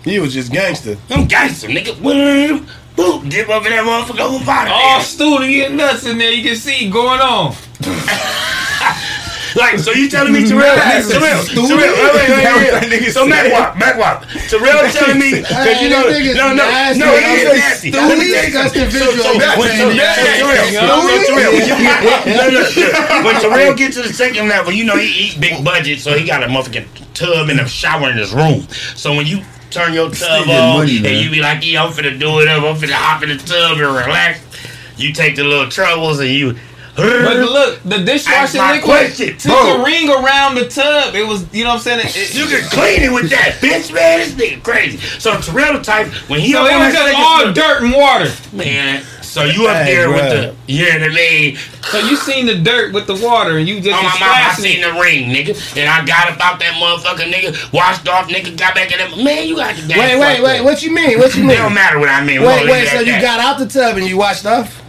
You 0.05 0.23
was 0.23 0.33
just 0.35 0.53
gangster. 0.53 0.97
I'm 1.11 1.27
gangster, 1.27 1.67
nigga. 1.67 2.65
Boop, 2.97 3.29
dip 3.31 3.49
up 3.49 3.65
in 3.65 3.71
that 3.71 3.85
motherfucker 3.85 4.21
over 4.21 4.45
body. 4.45 4.71
All 4.73 5.01
student 5.01 5.51
getting 5.51 5.77
nuts 5.77 6.07
in 6.07 6.19
there. 6.19 6.33
You 6.33 6.43
can 6.43 6.57
see 6.57 6.91
going 6.91 7.21
on. 7.21 7.55
Like, 9.57 9.79
so 9.79 9.91
you 9.91 10.09
telling 10.09 10.33
me 10.33 10.47
Terrell, 10.47 10.77
Terrell, 10.77 11.43
Terrell, 11.43 11.43
wait, 11.75 11.91
wait, 11.99 12.71
wait, 12.71 13.03
wait. 13.03 13.11
So 13.11 13.27
Mac 13.27 13.51
Wop, 13.51 13.77
Mac 13.77 13.99
Wop, 13.99 14.23
Terrell 14.47 14.87
telling 14.93 15.19
me, 15.19 15.43
cause 15.43 15.83
you 15.83 15.91
know, 15.91 16.07
Hey, 16.07 16.23
that 16.31 16.35
nigga's 16.35 16.37
no, 16.37 16.55
no, 16.55 16.63
no, 16.95 17.19
he 17.19 17.43
is 17.43 17.59
nasty. 17.59 17.91
Let 17.91 18.19
me 18.19 18.31
tell 18.31 18.45
you 18.45 18.53
something. 18.53 18.91
So, 18.91 19.11
so, 19.11 19.59
when, 19.59 19.75
so, 19.75 19.91
Terrell, 19.91 20.71
so, 20.71 21.27
Terrell, 21.27 21.55
you 21.55 21.75
get, 21.83 23.25
when 23.25 23.41
Terrell 23.41 23.75
get 23.75 23.93
to 23.95 24.03
the 24.03 24.13
second 24.13 24.49
level, 24.49 24.73
you 24.73 24.85
know 24.85 24.97
he 24.97 25.31
eat 25.31 25.41
big 25.41 25.65
budget, 25.65 25.99
so 25.99 26.17
he 26.17 26.25
got 26.25 26.45
a 26.45 26.47
motherfucking 26.47 26.87
tub 27.15 27.49
and 27.49 27.61
a 27.61 27.67
shower 27.67 28.11
in 28.11 28.17
his 28.17 28.33
room. 28.33 28.63
So 28.95 29.15
when 29.17 29.27
you 29.27 29.43
turn 29.71 29.95
your 29.95 30.11
tub 30.11 30.49
on 30.49 30.79
money, 30.79 30.97
and 30.99 31.07
you 31.25 31.31
be 31.31 31.41
like, 31.41 31.65
yeah, 31.65 31.85
I'm 31.85 31.93
finna 31.93 32.19
do 32.19 32.41
it 32.41 32.49
up, 32.49 32.63
I'm 32.65 32.77
finna 32.77 32.93
hop 32.93 33.23
in 33.23 33.29
the 33.31 33.37
tub 33.37 33.73
and 33.79 33.81
relax. 33.81 34.41
You 34.97 35.13
take 35.13 35.37
the 35.37 35.45
little 35.45 35.69
troubles 35.71 36.21
and 36.21 36.29
you. 36.31 36.57
But 36.97 37.37
look, 37.39 37.83
the 37.85 37.99
dishwasher 38.05 38.59
liquid 38.59 38.83
question. 38.83 39.39
took 39.39 39.53
Bro. 39.53 39.81
a 39.81 39.85
ring 39.85 40.11
around 40.11 40.57
the 40.57 40.69
tub. 40.69 41.15
It 41.15 41.27
was, 41.27 41.47
you 41.55 41.65
know 41.65 41.71
what 41.71 41.77
I'm 41.77 41.81
saying? 41.83 42.01
It, 42.01 42.17
it- 42.17 42.35
You 42.35 42.47
can 42.47 42.69
clean 42.69 43.03
it 43.03 43.13
with 43.13 43.31
that, 43.31 43.59
bitch, 43.63 43.95
man. 43.95 44.19
This 44.19 44.33
nigga 44.35 44.63
crazy. 44.63 44.99
So 44.99 45.41
Terrell 45.41 45.81
type 45.81 46.09
when 46.29 46.41
he 46.41 46.53
so 46.53 46.67
it 46.67 46.77
was 46.77 46.93
just 46.93 47.15
all 47.17 47.53
dirt 47.53 47.83
and 47.85 47.93
water. 47.95 48.31
man. 48.53 49.03
So 49.31 49.45
you 49.45 49.69
up 49.69 49.77
Hey, 49.87 49.95
there 49.95 50.09
bruh. 50.09 50.15
with 50.15 50.57
the 50.67 50.73
you 50.73 50.87
know 50.87 50.99
what 51.07 51.13
I 51.13 51.15
mean? 51.15 51.57
So 51.93 51.99
you 52.01 52.17
seen 52.17 52.47
the 52.47 52.57
dirt 52.59 52.93
with 52.93 53.07
the 53.07 53.15
water, 53.15 53.59
and 53.59 53.69
you 53.69 53.81
just 53.81 53.97
On 53.97 54.03
was 54.05 54.19
my 54.19 54.27
mouth, 54.27 54.59
I 54.59 54.61
seen 54.61 54.81
it. 54.83 54.93
the 54.93 55.01
ring, 55.01 55.31
nigga, 55.31 55.77
and 55.77 55.89
I 55.89 56.05
got 56.05 56.35
about 56.35 56.59
that 56.59 56.75
motherfucker, 56.75 57.31
nigga. 57.31 57.73
Washed 57.73 58.09
off, 58.09 58.29
nigga. 58.29 58.59
Got 58.59 58.75
back 58.75 58.91
in 58.91 58.99
that. 58.99 59.17
Man, 59.23 59.47
you 59.47 59.55
got 59.55 59.77
the 59.77 59.87
damn. 59.87 59.99
Wait, 60.01 60.19
wait, 60.19 60.43
wait. 60.43 60.59
up. 60.59 60.65
What 60.65 60.83
you 60.83 60.93
mean? 60.93 61.19
What 61.21 61.37
you 61.37 61.43
mean? 61.43 61.53
It 61.53 61.57
don't 61.59 61.75
matter 61.75 62.01
what 62.01 62.09
I 62.09 62.25
mean. 62.25 62.43
Wait, 62.43 62.69
wait. 62.69 62.89
So 62.89 62.99
at 62.99 63.07
you 63.07 63.21
got 63.21 63.39
out 63.39 63.59
the 63.61 63.67
tub 63.67 63.97
and 63.99 64.07
you 64.07 64.19
washed 64.19 64.47
off? 64.47 64.83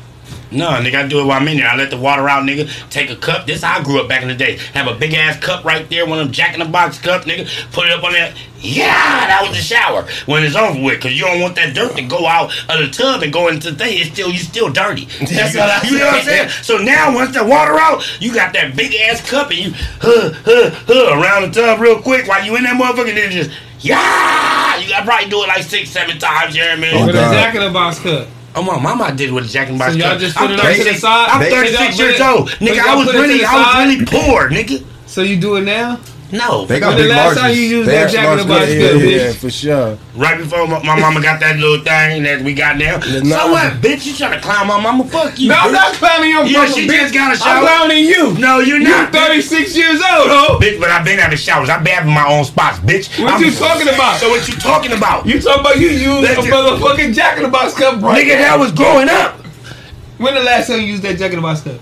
No, 0.51 0.67
nigga, 0.67 1.05
I 1.05 1.07
do 1.07 1.21
it 1.21 1.25
while 1.25 1.39
I'm 1.39 1.47
in 1.47 1.57
there. 1.57 1.67
I 1.67 1.75
let 1.77 1.89
the 1.89 1.97
water 1.97 2.27
out, 2.27 2.43
nigga. 2.43 2.69
Take 2.89 3.09
a 3.09 3.15
cup. 3.15 3.47
This 3.47 3.63
how 3.63 3.79
I 3.79 3.83
grew 3.83 4.01
up 4.01 4.09
back 4.09 4.21
in 4.21 4.27
the 4.27 4.35
day. 4.35 4.57
Have 4.73 4.87
a 4.87 4.95
big 4.95 5.13
ass 5.13 5.39
cup 5.39 5.63
right 5.63 5.89
there, 5.89 6.05
one 6.05 6.19
of 6.19 6.25
them 6.25 6.33
Jack 6.33 6.53
in 6.53 6.59
the 6.59 6.65
Box 6.65 6.99
cup, 6.99 7.23
nigga. 7.23 7.47
Put 7.71 7.87
it 7.87 7.93
up 7.93 8.03
on 8.03 8.11
there. 8.11 8.33
Yeah, 8.59 8.85
that 8.85 9.41
was 9.41 9.57
the 9.57 9.63
shower. 9.63 10.07
When 10.25 10.43
it's 10.43 10.55
over 10.55 10.79
with, 10.79 11.01
cause 11.01 11.13
you 11.13 11.23
don't 11.23 11.41
want 11.41 11.55
that 11.55 11.73
dirt 11.73 11.95
to 11.95 12.03
go 12.03 12.27
out 12.27 12.53
of 12.69 12.79
the 12.79 12.89
tub 12.91 13.23
and 13.23 13.33
go 13.33 13.47
into 13.47 13.71
the 13.71 13.77
thing. 13.77 13.97
It's 13.97 14.11
still 14.11 14.29
you 14.29 14.37
still 14.37 14.71
dirty. 14.71 15.05
That's 15.19 15.53
you, 15.53 15.59
what 15.59 15.69
I 15.69 15.87
you 15.87 15.97
know 15.97 16.05
what 16.05 16.15
I'm 16.15 16.23
saying? 16.25 16.49
So 16.61 16.77
now 16.77 17.13
once 17.13 17.33
the 17.35 17.43
water 17.43 17.79
out, 17.79 18.03
you 18.21 18.33
got 18.33 18.53
that 18.53 18.75
big 18.75 18.93
ass 18.93 19.27
cup 19.27 19.49
and 19.49 19.59
you 19.59 19.71
huh 19.99 20.31
huh 20.45 20.69
huh 20.85 21.19
around 21.19 21.51
the 21.51 21.61
tub 21.61 21.79
real 21.79 22.01
quick 22.01 22.27
while 22.27 22.45
you 22.45 22.55
in 22.55 22.63
that 22.63 22.79
motherfucker. 22.79 23.09
And 23.09 23.17
then 23.17 23.31
just 23.31 23.51
yeah, 23.79 24.77
you 24.77 24.89
got 24.89 24.99
to 24.99 25.05
probably 25.05 25.29
do 25.29 25.41
it 25.43 25.47
like 25.47 25.63
six 25.63 25.89
seven 25.89 26.19
times. 26.19 26.55
You 26.55 26.61
hear 26.61 26.77
me? 26.77 26.91
Oh, 26.93 27.07
With 27.07 27.15
a 27.15 27.19
Jack 27.19 27.55
in 27.55 27.61
the 27.61 27.71
Box 27.71 27.99
cup. 27.99 28.27
Oh 28.53 28.61
my 28.63 28.77
mama 28.79 29.15
did 29.15 29.31
with 29.31 29.45
a 29.45 29.47
Jack 29.47 29.69
and 29.69 29.79
Box 29.79 29.93
So 29.93 29.99
y'all 29.99 30.09
cup. 30.11 30.19
just 30.19 30.35
put 30.35 30.49
I'm 30.49 30.51
it 30.51 30.59
up 30.59 30.65
to 30.65 30.77
the 30.77 30.83
36 30.83 30.99
side? 31.01 31.29
I'm 31.29 31.49
36 31.49 31.99
years 31.99 32.19
old, 32.21 32.49
nigga. 32.59 32.79
I 32.79 32.95
was 32.95 33.05
put 33.05 33.15
it 33.15 33.17
to 33.17 33.23
really, 33.23 33.45
I 33.45 33.55
was 33.55 33.87
really 33.87 34.05
poor, 34.05 34.49
nigga. 34.49 34.83
So 35.07 35.21
you 35.21 35.39
do 35.39 35.55
it 35.55 35.61
now? 35.61 35.99
No, 36.32 36.65
They 36.65 36.79
got 36.79 36.89
When 36.89 36.97
the 36.97 37.03
big 37.03 37.11
last 37.11 37.38
time 37.38 37.51
larges. 37.51 37.55
you 37.57 37.61
used 37.84 37.89
They 37.89 37.95
that 37.95 38.03
actually 38.05 38.17
Jack 38.23 38.32
in 38.32 38.38
the 38.38 38.53
Box. 38.53 38.67
Yeah, 38.71 38.79
cup, 38.91 39.01
yeah, 39.01 39.07
bitch? 39.07 39.36
for 39.36 39.49
sure. 39.51 39.97
right 40.15 40.38
before 40.38 40.67
my, 40.67 40.79
my 40.84 40.95
mama 40.99 41.21
got 41.21 41.39
that 41.41 41.57
little 41.57 41.84
thing 41.84 42.23
that 42.23 42.41
we 42.41 42.53
got 42.53 42.77
now. 42.77 42.97
The 42.99 43.25
So 43.25 43.51
what, 43.51 43.73
bitch? 43.84 44.05
You 44.05 44.13
trying 44.15 44.32
to 44.34 44.39
climb 44.39 44.67
my 44.67 44.79
mama? 44.79 45.03
Fuck 45.11 45.38
you. 45.39 45.49
No, 45.49 45.55
I'm 45.55 45.69
bitch. 45.69 45.73
not 45.73 45.93
clowning 45.95 46.29
your 46.32 46.45
Yeah, 46.45 46.65
fucking 46.65 46.84
she 46.84 46.88
bitch. 46.88 46.99
just 47.01 47.13
got 47.13 47.27
a 47.29 47.34
I'm 47.36 47.38
shower. 47.38 47.61
clowning 47.67 48.05
you. 48.05 48.34
No, 48.39 48.59
you're 48.59 48.77
You 48.79 48.88
not. 48.88 49.11
36 49.11 49.75
years 49.75 49.99
old, 49.99 50.29
ho. 50.32 50.59
Bitch, 50.61 50.79
but 50.79 50.89
I've 50.89 51.03
been 51.03 51.19
having 51.19 51.38
showers. 51.38 51.69
I've 51.69 51.84
been 51.84 51.93
having 51.95 52.13
my 52.13 52.25
own 52.32 52.45
spots, 52.45 52.79
bitch. 52.79 53.11
What 53.21 53.41
you 53.41 53.51
talking 53.51 53.89
about? 53.89 54.19
So 54.19 54.29
what 54.29 54.47
you 54.47 54.55
talking 54.55 54.93
about? 54.93 55.25
You 55.25 55.41
talking 55.41 55.59
about 55.61 55.77
you 55.79 55.89
used 55.89 56.27
That's 56.29 56.45
a 56.45 56.47
it. 56.47 56.53
motherfucking 56.53 57.13
Jack 57.13 57.38
in 57.38 57.43
the 57.43 57.49
Box 57.49 57.73
cup, 57.73 58.01
right? 58.01 58.23
Nigga, 58.23 58.38
that 58.38 58.57
was 58.57 58.71
growing 58.71 59.09
up. 59.09 59.36
When 60.17 60.34
the 60.36 60.41
last 60.41 60.67
time 60.67 60.79
you 60.79 60.86
used 60.88 61.03
that 61.03 61.17
Jack 61.17 61.32
in 61.32 61.38
the 61.38 61.41
Box 61.41 61.61
cup? 61.61 61.79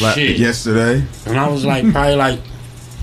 Like 0.00 0.14
Shit. 0.14 0.38
yesterday. 0.38 1.04
And 1.26 1.36
I 1.38 1.48
was 1.48 1.64
like, 1.64 1.90
probably 1.90 2.14
like 2.14 2.38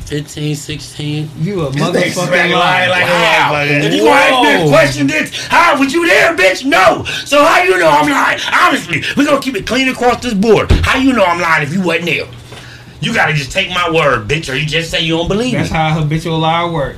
15, 0.07 0.55
16. 0.55 1.29
You 1.41 1.65
a 1.67 1.69
nigga 1.71 1.91
motherfucking 1.91 2.31
liar. 2.31 2.49
lying 2.53 2.89
like 2.89 3.03
a 3.03 3.07
Wow. 3.07 3.51
motherfucker. 3.51 3.83
If 3.83 3.93
you 3.93 4.03
gonna 4.03 4.19
ask 4.21 4.41
me 4.43 4.65
a 4.65 4.69
question, 4.69 5.07
bitch, 5.07 5.47
how 5.49 5.77
was 5.77 5.91
you 5.93 6.07
there, 6.07 6.33
bitch? 6.35 6.63
No. 6.63 7.03
So 7.25 7.43
how 7.43 7.61
you 7.63 7.77
know 7.77 7.89
I'm 7.89 8.09
lying? 8.09 8.39
Honestly, 8.53 9.03
we 9.17 9.25
gonna 9.25 9.41
keep 9.41 9.55
it 9.57 9.67
clean 9.67 9.89
across 9.89 10.21
this 10.23 10.33
board. 10.33 10.71
How 10.71 10.97
you 10.97 11.11
know 11.11 11.25
I'm 11.25 11.41
lying 11.41 11.63
if 11.63 11.73
you 11.73 11.81
wasn't 11.81 12.05
there? 12.05 12.25
You 13.01 13.13
gotta 13.13 13.33
just 13.33 13.51
take 13.51 13.69
my 13.69 13.89
word, 13.91 14.27
bitch, 14.29 14.51
or 14.51 14.55
you 14.55 14.65
just 14.65 14.89
say 14.89 15.01
you 15.01 15.17
don't 15.17 15.27
believe 15.27 15.51
That's 15.53 15.71
me. 15.71 15.77
how 15.77 15.89
habitual 15.99 16.39
liar 16.39 16.69
work. 16.71 16.95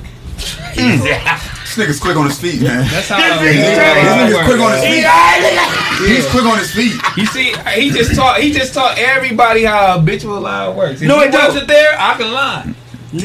This 0.75 1.75
nigga's 1.75 1.99
quick 1.99 2.15
on 2.15 2.25
his 2.27 2.39
feet, 2.39 2.61
man. 2.61 2.87
That's 2.89 3.09
how 3.09 3.17
This 3.17 3.27
nigga 3.41 3.53
habitual 3.53 3.83
crazy. 3.85 4.33
Nigga's 4.33 4.45
quick 4.45 4.59
on 4.61 4.71
his 4.71 4.81
work. 4.81 5.99
feet. 5.99 6.15
He's 6.15 6.25
quick 6.27 6.45
on 6.45 6.57
his 6.59 6.71
feet. 6.71 7.01
You 7.17 7.25
see, 7.25 7.55
he 7.75 7.89
just 7.89 8.15
taught 8.15 8.39
he 8.39 8.51
just 8.53 8.73
taught 8.73 8.97
everybody 8.97 9.63
how 9.65 9.99
habitual 9.99 10.39
lie 10.39 10.69
works. 10.69 11.01
If 11.01 11.07
No, 11.07 11.19
he 11.19 11.25
it 11.25 11.33
wasn't 11.33 11.67
there, 11.67 11.95
I 11.99 12.13
can 12.15 12.31
lie. 12.31 12.73
No, 13.11 13.21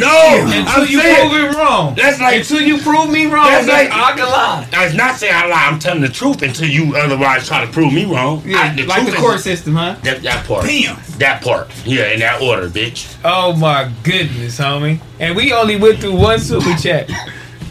Until 0.46 0.64
I'm 0.66 0.86
you 0.88 0.98
saying, 1.00 1.28
prove 1.30 1.44
it 1.44 1.56
wrong. 1.58 1.94
That's 1.94 2.18
like- 2.18 2.36
until 2.40 2.62
you 2.62 2.78
prove 2.78 3.10
me 3.10 3.26
wrong, 3.26 3.44
That's 3.46 3.68
like- 3.68 3.90
I 3.92 4.12
can 4.16 4.24
lie. 4.26 4.66
I 4.72 4.84
was 4.86 4.94
not 4.94 5.16
saying 5.16 5.34
I 5.34 5.46
lie. 5.46 5.66
I'm 5.70 5.78
telling 5.78 6.00
the 6.00 6.08
truth 6.08 6.40
until 6.42 6.68
you 6.68 6.96
otherwise 6.96 7.46
try 7.46 7.64
to 7.66 7.70
prove 7.70 7.92
me 7.92 8.06
wrong. 8.06 8.42
Yeah, 8.46 8.60
I, 8.62 8.74
the 8.74 8.86
like 8.86 9.00
truth 9.02 9.10
the 9.10 9.16
is- 9.16 9.20
court 9.20 9.40
system, 9.40 9.74
huh? 9.76 9.96
That, 10.02 10.22
that 10.22 10.46
part. 10.46 10.64
Damn. 10.66 10.96
That 11.18 11.42
part. 11.42 11.68
Yeah, 11.84 12.12
in 12.12 12.20
that 12.20 12.40
order, 12.40 12.68
bitch. 12.70 13.14
Oh 13.24 13.54
my 13.54 13.90
goodness, 14.04 14.58
homie. 14.58 15.00
And 15.20 15.36
we 15.36 15.52
only 15.52 15.76
went 15.76 16.00
through 16.00 16.16
one 16.16 16.38
super 16.38 16.74
chat. 16.80 17.10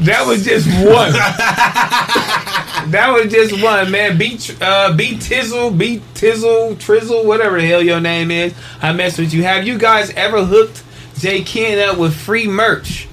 That 0.02 0.26
was 0.28 0.44
just 0.44 0.68
one. 0.68 1.14
that 2.92 3.10
was 3.14 3.32
just 3.32 3.62
one, 3.64 3.90
man. 3.92 4.18
Beat 4.18 4.56
uh 4.62 4.94
beat 4.94 5.20
Tizzle, 5.20 5.76
beat 5.78 6.02
Tizzle, 6.14 6.76
Trizzle, 6.76 7.26
whatever 7.26 7.60
the 7.60 7.68
hell 7.68 7.82
your 7.82 8.02
name 8.02 8.30
is. 8.32 8.54
I 8.82 8.92
mess 8.94 9.18
with 9.18 9.34
you. 9.34 9.44
Have 9.44 9.66
you 9.66 9.78
guys 9.78 10.10
ever 10.12 10.44
hooked 10.46 10.83
J 11.18 11.44
Ken 11.44 11.90
up 11.90 11.98
with 11.98 12.16
free 12.16 12.48
merch? 12.48 13.08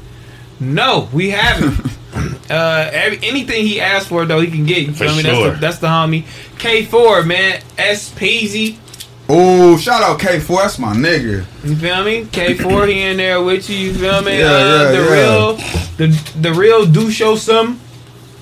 No, 0.58 1.08
we 1.12 1.30
haven't. 1.30 1.86
uh 2.50 2.90
every, 2.92 3.18
anything 3.22 3.64
he 3.64 3.80
asked 3.80 4.08
for 4.08 4.26
though 4.26 4.40
he 4.40 4.50
can 4.50 4.66
get. 4.66 4.78
You 4.86 4.92
For 4.92 5.04
feel 5.06 5.16
me? 5.16 5.22
sure. 5.22 5.50
That's 5.50 5.54
the 5.54 5.60
that's 5.60 5.78
the 5.78 5.86
homie. 5.86 6.24
K4, 6.58 7.26
man. 7.26 7.62
S 7.78 8.12
Peasy. 8.12 8.78
Oh, 9.32 9.76
shout 9.78 10.02
out 10.02 10.18
K4. 10.18 10.56
That's 10.62 10.78
my 10.80 10.92
nigga. 10.92 11.44
You 11.64 11.76
feel 11.76 12.04
me? 12.04 12.24
K4 12.24 12.88
he 12.92 13.02
in 13.02 13.16
there 13.18 13.40
with 13.42 13.70
you. 13.70 13.76
You 13.76 13.94
feel 13.94 14.22
me? 14.22 14.40
Yeah, 14.40 14.46
uh, 14.46 14.58
yeah, 14.58 14.90
the 14.90 15.04
yeah. 15.04 15.12
real, 15.12 15.56
the 15.96 16.32
the 16.40 16.52
real 16.52 16.84
do 16.86 17.10
show 17.10 17.36
some. 17.36 17.80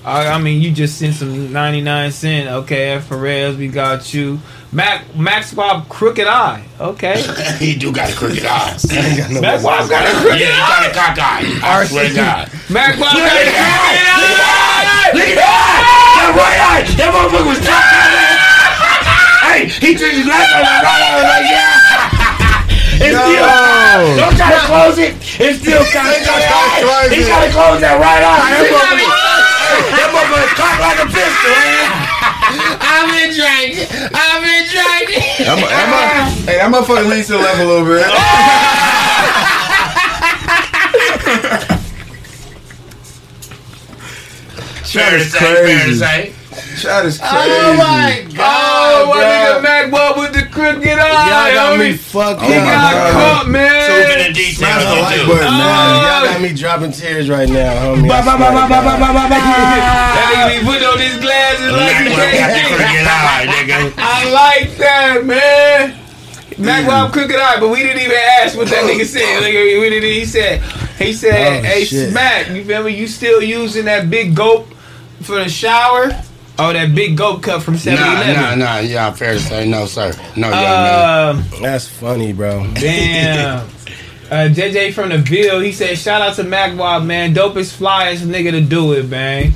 I, 0.03 0.27
I 0.29 0.37
mean, 0.39 0.61
you 0.61 0.71
just 0.71 0.97
sent 0.97 1.13
some 1.15 1.53
ninety 1.53 1.81
nine 1.81 2.11
cent. 2.11 2.49
Okay, 2.49 2.91
F. 2.93 3.09
Perez, 3.09 3.55
we 3.57 3.67
got 3.67 4.13
you. 4.13 4.39
Mac 4.71 5.01
Max 5.15 5.53
Bob 5.53 5.89
Crooked 5.89 6.27
Eye. 6.27 6.63
Okay, 6.79 7.17
he 7.59 7.75
do 7.75 7.91
got 7.91 8.11
a 8.11 8.15
crooked 8.15 8.45
eye. 8.45 8.77
Max 9.41 9.63
Bob 9.65 9.89
got 9.89 10.05
a 10.05 10.11
crooked 10.21 10.37
eye. 10.37 10.45
Yeah, 10.45 10.53
he 10.53 10.61
got 10.61 10.85
a 10.85 10.93
cock 10.93 11.17
eye. 11.17 11.41
I 11.65 11.85
swear 11.89 12.07
to 12.09 12.13
God. 12.13 12.45
Mac 12.69 12.93
Bob 13.01 13.17
got 13.17 13.33
a 13.33 13.49
crooked 13.49 13.57
eye. 13.57 13.97
that! 13.97 15.11
Look 15.17 15.25
at 15.25 15.41
that! 15.41 15.81
That 16.21 16.29
right 16.37 16.59
eye! 16.61 16.85
That 17.01 17.09
motherfucker 17.09 17.49
was 17.49 17.59
cocked 17.65 17.97
Hey, 19.49 19.65
he 19.73 19.97
took 19.97 20.13
his 20.13 20.29
left 20.29 20.53
eye, 20.53 20.61
his 20.61 20.85
right 20.85 21.01
eye, 21.01 21.25
like, 21.25 21.49
yeah! 21.49 21.73
It's 22.99 23.15
still, 23.15 23.47
don't 24.19 24.35
try 24.35 24.51
to 24.51 24.59
close 24.67 24.99
it. 24.99 25.15
It's 25.39 25.63
still 25.63 25.87
kind 25.87 26.11
of 26.11 26.19
close 26.19 27.07
He 27.07 27.23
it. 27.23 27.31
gotta 27.31 27.47
close 27.47 27.79
that 27.79 27.95
right 27.95 28.19
eye. 28.19 28.43
That 28.59 28.67
motherfucker, 28.67 29.07
that 29.95 30.09
motherfucker 30.11 30.51
cocked 30.59 30.81
like 30.83 30.99
a 30.99 31.07
pistol, 31.07 31.47
man. 31.47 31.87
I've 32.83 33.07
been 33.07 33.31
drinking. 33.39 33.87
I've 34.11 34.28
hey, 36.49 36.57
that 36.57 36.71
motherfucker 36.73 37.07
leans 37.09 37.27
to 37.27 37.33
the 37.33 37.39
left 37.39 37.59
a 37.59 37.65
little 37.65 37.85
bit. 37.85 38.05
Fair 44.89 45.11
to 45.11 45.15
is 45.17 45.31
say, 45.31 45.39
fair 45.39 45.55
to 45.55 45.61
crazy. 45.63 45.99
say. 45.99 46.33
Shot 46.75 47.05
is 47.05 47.19
crazy. 47.19 47.29
Oh 47.29 47.75
my 47.77 48.25
Oh, 48.25 48.33
god, 48.33 49.09
my 49.09 49.23
nigga 49.23 49.53
bro. 49.53 49.61
Mac 49.61 49.91
Bob 49.91 50.17
with 50.17 50.33
the 50.33 50.43
crooked 50.49 50.97
eye. 50.97 51.29
Y'all 51.29 51.53
got 51.53 51.77
me 51.79 51.93
homie. 51.93 51.97
fucked 51.99 52.41
He 52.41 52.53
Oh 52.53 52.59
my 52.65 52.65
got 52.65 52.93
God. 52.93 53.13
caught, 53.13 53.45
Too 53.45 53.51
man. 53.51 54.07
many 54.09 54.33
details. 54.33 54.57
Smash 54.57 54.83
the 54.85 55.01
like 55.01 55.19
do. 55.21 55.27
button, 55.27 55.53
man. 55.53 55.93
Y'all 56.01 56.25
got 56.25 56.37
oh. 56.37 56.41
me 56.41 56.53
dropping 56.53 56.91
tears 56.91 57.29
right 57.29 57.49
now, 57.49 57.73
homie. 57.85 58.07
Ba, 58.07 58.15
I 58.15 58.21
ba, 58.25 58.33
ba, 58.37 58.49
swear 58.49 58.49
ba, 58.49 58.61
to 58.65 58.67
ba, 58.67 58.79
ba, 58.81 58.93
God. 58.97 58.99
ba, 58.99 59.07
ba, 59.13 59.23
ba. 59.29 59.37
That 59.37 60.25
nigga 60.33 60.59
be 60.59 60.65
putting 60.65 60.87
on 60.89 60.97
his 60.99 61.17
glasses 61.21 61.71
like 61.71 61.93
Mac 61.93 62.07
he 62.07 62.15
Webb 62.17 62.33
got 62.33 62.49
the 62.53 62.63
can't 62.63 62.73
see. 62.73 62.73
crooked 62.73 63.05
eye, 63.05 63.45
nigga. 63.45 63.93
I 63.97 64.31
like 64.33 64.77
that, 64.77 65.25
man. 65.25 65.99
Mac 66.59 66.85
Bob 66.85 67.13
crooked 67.13 67.35
eye, 67.35 67.59
but 67.59 67.69
we 67.69 67.77
didn't 67.81 68.01
even 68.01 68.17
ask 68.41 68.57
what 68.57 68.67
that 68.67 68.83
nigga 68.83 69.05
said. 69.05 69.41
Nigga, 69.41 69.81
we 69.81 69.89
didn't. 69.89 70.09
He 70.09 70.25
said, 70.25 70.61
he 70.97 71.13
said, 71.13 71.63
Oh, 71.63 71.67
"Hey 71.67 71.85
shit. 71.85 72.11
Smack, 72.11 72.49
you 72.49 72.63
feel 72.65 72.83
me? 72.83 72.95
You 72.95 73.07
still 73.07 73.41
using 73.41 73.85
that 73.85 74.09
big 74.09 74.35
gulp 74.35 74.67
for 75.21 75.35
the 75.35 75.49
shower? 75.49 76.09
Oh, 76.61 76.73
that 76.73 76.93
big 76.93 77.15
gulp 77.15 77.41
cup 77.41 77.61
from 77.61 77.75
7-Eleven? 77.75 78.35
Nah, 78.35 78.49
nah, 78.49 78.55
nah. 78.55 78.77
Yeah, 78.79 79.11
fair 79.13 79.33
to 79.33 79.39
say. 79.39 79.65
No, 79.65 79.85
sir. 79.85 80.11
No, 80.35 80.49
young 80.49 80.59
man. 80.59 81.35
Um, 81.37 81.45
That's 81.61 81.87
funny, 81.87 82.33
bro. 82.33 82.69
damn. 82.73 83.59
Uh, 84.29 84.47
JJ 84.51 84.93
from 84.93 85.09
the 85.09 85.17
Ville, 85.19 85.61
he 85.61 85.71
said, 85.71 85.97
shout 85.97 86.21
out 86.21 86.35
to 86.35 86.43
Mac 86.43 86.77
Bob, 86.77 87.03
man. 87.03 87.33
Dopest, 87.33 87.79
flyest 87.79 88.19
nigga 88.27 88.51
to 88.51 88.61
do 88.61 88.91
it, 88.93 89.07
man. 89.07 89.53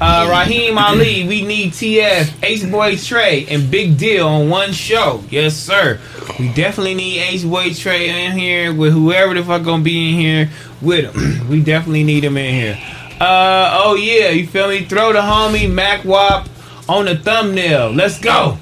Uh, 0.00 0.28
Raheem 0.30 0.78
Ali, 0.78 1.26
we 1.26 1.44
need 1.44 1.72
TF, 1.72 2.44
Ace 2.44 2.64
Boy 2.64 2.96
Trey, 2.96 3.46
and 3.46 3.68
Big 3.68 3.98
Deal 3.98 4.28
on 4.28 4.48
one 4.48 4.72
show. 4.72 5.24
Yes, 5.28 5.56
sir. 5.56 5.98
We 6.38 6.52
definitely 6.52 6.94
need 6.94 7.18
Ace 7.18 7.42
Boy 7.42 7.74
Trey 7.74 8.26
in 8.26 8.38
here 8.38 8.72
with 8.72 8.92
whoever 8.92 9.34
the 9.34 9.42
fuck 9.42 9.64
gonna 9.64 9.82
be 9.82 10.10
in 10.10 10.20
here 10.20 10.50
with 10.80 11.12
him. 11.12 11.48
we 11.48 11.64
definitely 11.64 12.04
need 12.04 12.22
him 12.22 12.36
in 12.36 12.54
here. 12.54 12.78
Uh, 13.20 13.72
oh 13.82 13.96
yeah, 13.96 14.28
you 14.28 14.46
feel 14.46 14.68
me? 14.68 14.84
Throw 14.84 15.12
the 15.12 15.18
homie 15.18 15.68
Mac 15.68 16.04
Wop 16.04 16.48
on 16.88 17.06
the 17.06 17.16
thumbnail. 17.16 17.90
Let's 17.90 18.20
go. 18.20 18.56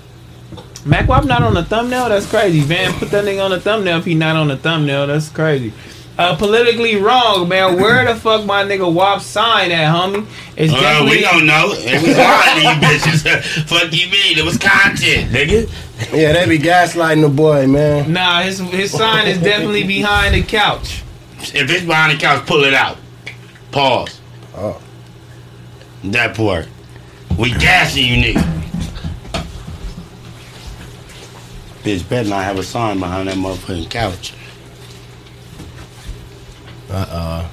Mac 0.87 1.07
Wop 1.07 1.27
not 1.27 1.43
on 1.43 1.53
the 1.53 1.65
thumbnail? 1.65 2.09
That's 2.09 2.31
crazy, 2.31 2.67
man. 2.67 2.95
Put 2.95 3.11
that 3.11 3.25
nigga 3.27 3.45
on 3.45 3.51
the 3.51 3.61
thumbnail 3.61 3.99
if 3.99 4.07
he 4.07 4.15
not 4.15 4.37
on 4.37 4.49
the 4.49 4.57
thumbnail. 4.57 5.09
That's 5.09 5.29
crazy. 5.29 5.75
Uh, 6.19 6.35
politically 6.37 6.97
wrong, 6.97 7.47
man. 7.47 7.77
Where 7.77 8.05
the 8.07 8.19
fuck 8.19 8.47
my 8.47 8.65
nigga 8.65 8.91
Wop 8.91 9.21
sign 9.21 9.71
at, 9.71 9.95
homie? 9.95 10.27
It's 10.57 10.73
Uh, 10.73 10.81
definitely 10.81 11.17
we 11.19 11.23
don't 11.23 11.45
know. 11.47 11.73
It 11.77 12.03
was 12.03 12.17
lying 12.17 12.57
to 12.57 12.63
you 12.63 12.89
bitches. 12.89 13.43
Fuck 13.69 13.93
you 13.93 14.11
mean? 14.11 14.39
It 14.39 14.45
was 14.45 14.57
content, 14.57 15.31
nigga. 15.31 15.71
Yeah, 16.15 16.33
they 16.33 16.49
be 16.49 16.59
gaslighting 16.59 17.21
the 17.21 17.29
boy, 17.29 17.67
man. 17.67 18.11
Nah, 18.13 18.41
his 18.41 18.59
his 18.59 18.93
sign 18.93 19.27
is 19.27 19.39
definitely 19.39 19.85
behind 19.85 20.35
the 20.35 20.43
couch. 20.43 21.03
If 21.41 21.71
it's 21.71 21.85
behind 21.85 22.13
the 22.19 22.23
couch, 22.23 22.47
pull 22.47 22.65
it 22.65 22.73
out. 22.73 22.97
Pause. 23.71 24.21
Oh. 24.57 24.81
That 26.05 26.35
part. 26.35 26.67
We 27.39 27.51
gassing 27.51 28.07
you, 28.07 28.35
nigga. 28.35 28.63
Bitch 31.83 32.09
better 32.09 32.29
not 32.31 32.45
have 32.45 32.59
a 32.59 32.63
sign 32.63 32.99
behind 32.99 33.29
that 33.29 33.37
motherfucking 33.37 33.91
couch. 33.91 34.33
Uh 36.91 37.07
oh. 37.11 37.51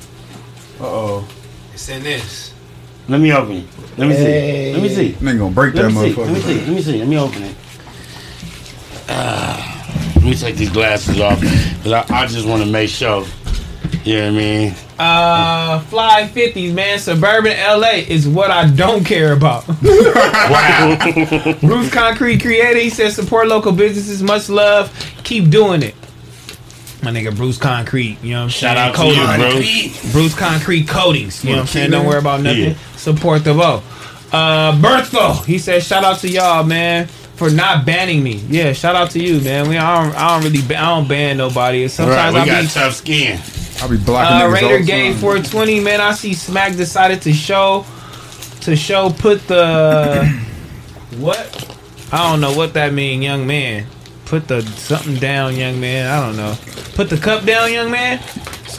Uh-oh. 0.79 1.27
It's 1.73 1.89
in 1.89 2.03
this. 2.03 2.53
Let 3.07 3.19
me 3.19 3.31
open 3.33 3.57
it. 3.57 3.65
Let 3.97 4.07
me 4.07 4.15
Hey. 4.15 4.73
see. 4.73 4.73
Let 4.73 4.81
me 4.83 4.89
see. 4.89 5.11
Nigga 5.25 5.39
gonna 5.39 5.53
break 5.53 5.73
Let 5.73 5.83
that 5.83 5.91
me 5.91 6.13
see. 6.13 6.21
Let 6.21 6.33
me 6.33 6.39
see. 6.41 6.59
Let 6.61 6.67
me 6.69 6.81
see. 6.81 6.99
Let 6.99 7.07
me 7.07 7.17
open 7.17 7.43
it. 7.43 7.55
Let 10.15 10.23
me 10.23 10.35
take 10.35 10.55
these 10.55 10.69
glasses 10.71 11.19
off 11.19 11.39
because 11.41 11.91
I, 11.91 12.05
I 12.09 12.27
just 12.27 12.47
want 12.47 12.63
to 12.63 12.69
make 12.69 12.89
sure. 12.89 13.25
You 14.05 14.15
know 14.17 14.21
what 14.25 14.27
I 14.27 14.31
mean? 14.37 14.75
Uh, 14.99 15.79
fly 15.81 16.27
fifties, 16.27 16.73
man. 16.73 16.99
Suburban 16.99 17.53
LA 17.57 18.03
is 18.07 18.27
what 18.27 18.51
I 18.51 18.69
don't 18.69 19.03
care 19.05 19.33
about. 19.33 19.65
Wow. 20.43 21.55
Bruce 21.61 21.89
Concrete 21.91 22.39
Creator, 22.41 22.79
he 22.79 22.89
says 22.89 23.15
support 23.15 23.47
local 23.47 23.71
businesses. 23.71 24.21
Much 24.21 24.49
love. 24.49 24.91
Keep 25.23 25.49
doing 25.49 25.81
it. 25.81 25.95
My 27.03 27.11
nigga 27.11 27.35
Bruce 27.35 27.57
Concrete, 27.57 28.17
you 28.23 28.31
know 28.31 28.39
what 28.39 28.43
I'm 28.45 28.49
saying? 28.49 28.75
Shout 28.75 28.95
saying? 28.95 29.11
out 29.11 29.37
to 29.37 29.43
you, 29.43 29.49
Coatings. 29.49 30.01
bro. 30.01 30.11
Bruce 30.13 30.35
Concrete 30.35 30.87
Coatings, 30.87 31.43
you 31.43 31.49
know 31.51 31.57
what 31.57 31.61
I'm 31.63 31.67
saying? 31.67 31.91
Don't 31.91 32.05
worry 32.05 32.19
about 32.19 32.41
nothing. 32.41 32.71
Yeah. 32.71 32.95
Support 32.95 33.43
the 33.43 33.53
vote. 33.53 33.83
Uh, 34.31 34.71
Bertho, 34.79 35.43
he 35.45 35.59
said 35.59 35.83
shout 35.83 36.03
out 36.05 36.19
to 36.19 36.29
y'all, 36.29 36.63
man, 36.63 37.07
for 37.07 37.49
not 37.49 37.85
banning 37.85 38.23
me. 38.23 38.37
Yeah, 38.47 38.71
shout 38.71 38.95
out 38.95 39.11
to 39.11 39.19
you, 39.19 39.41
man. 39.41 39.67
We 39.67 39.77
I 39.77 40.03
don't, 40.03 40.15
I 40.15 40.29
don't 40.33 40.43
really 40.49 40.65
ban, 40.65 40.77
I 40.81 40.95
don't 40.95 41.07
ban 41.07 41.37
nobody. 41.37 41.81
Right, 41.81 41.91
Sometimes 41.91 42.33
we 42.35 42.39
I 42.41 42.45
got 42.45 42.61
be 42.61 42.67
tough 42.69 42.93
skin. 42.93 43.39
I'll 43.81 43.89
be 43.89 43.97
blocking 43.97 44.37
uh, 44.37 44.41
niggas 44.49 44.53
Raider 44.53 44.83
Game 44.85 45.11
time. 45.11 45.21
420, 45.21 45.79
man. 45.81 45.99
I 45.99 46.13
see 46.13 46.33
Smack 46.33 46.75
decided 46.77 47.21
to 47.23 47.33
show 47.33 47.85
to 48.61 48.75
show 48.77 49.09
put 49.09 49.45
the 49.47 50.25
what? 51.17 51.77
I 52.13 52.31
don't 52.31 52.39
know 52.39 52.55
what 52.55 52.73
that 52.75 52.93
mean, 52.93 53.21
young 53.21 53.45
man. 53.45 53.87
Put 54.33 54.47
the 54.47 54.63
something 54.63 55.13
down, 55.17 55.55
young 55.55 55.79
man. 55.79 56.09
I 56.09 56.25
don't 56.25 56.35
know. 56.35 56.57
Put 56.95 57.11
the 57.11 57.17
cup 57.17 57.45
down, 57.45 57.71
young 57.71 57.91
man. 57.91 58.17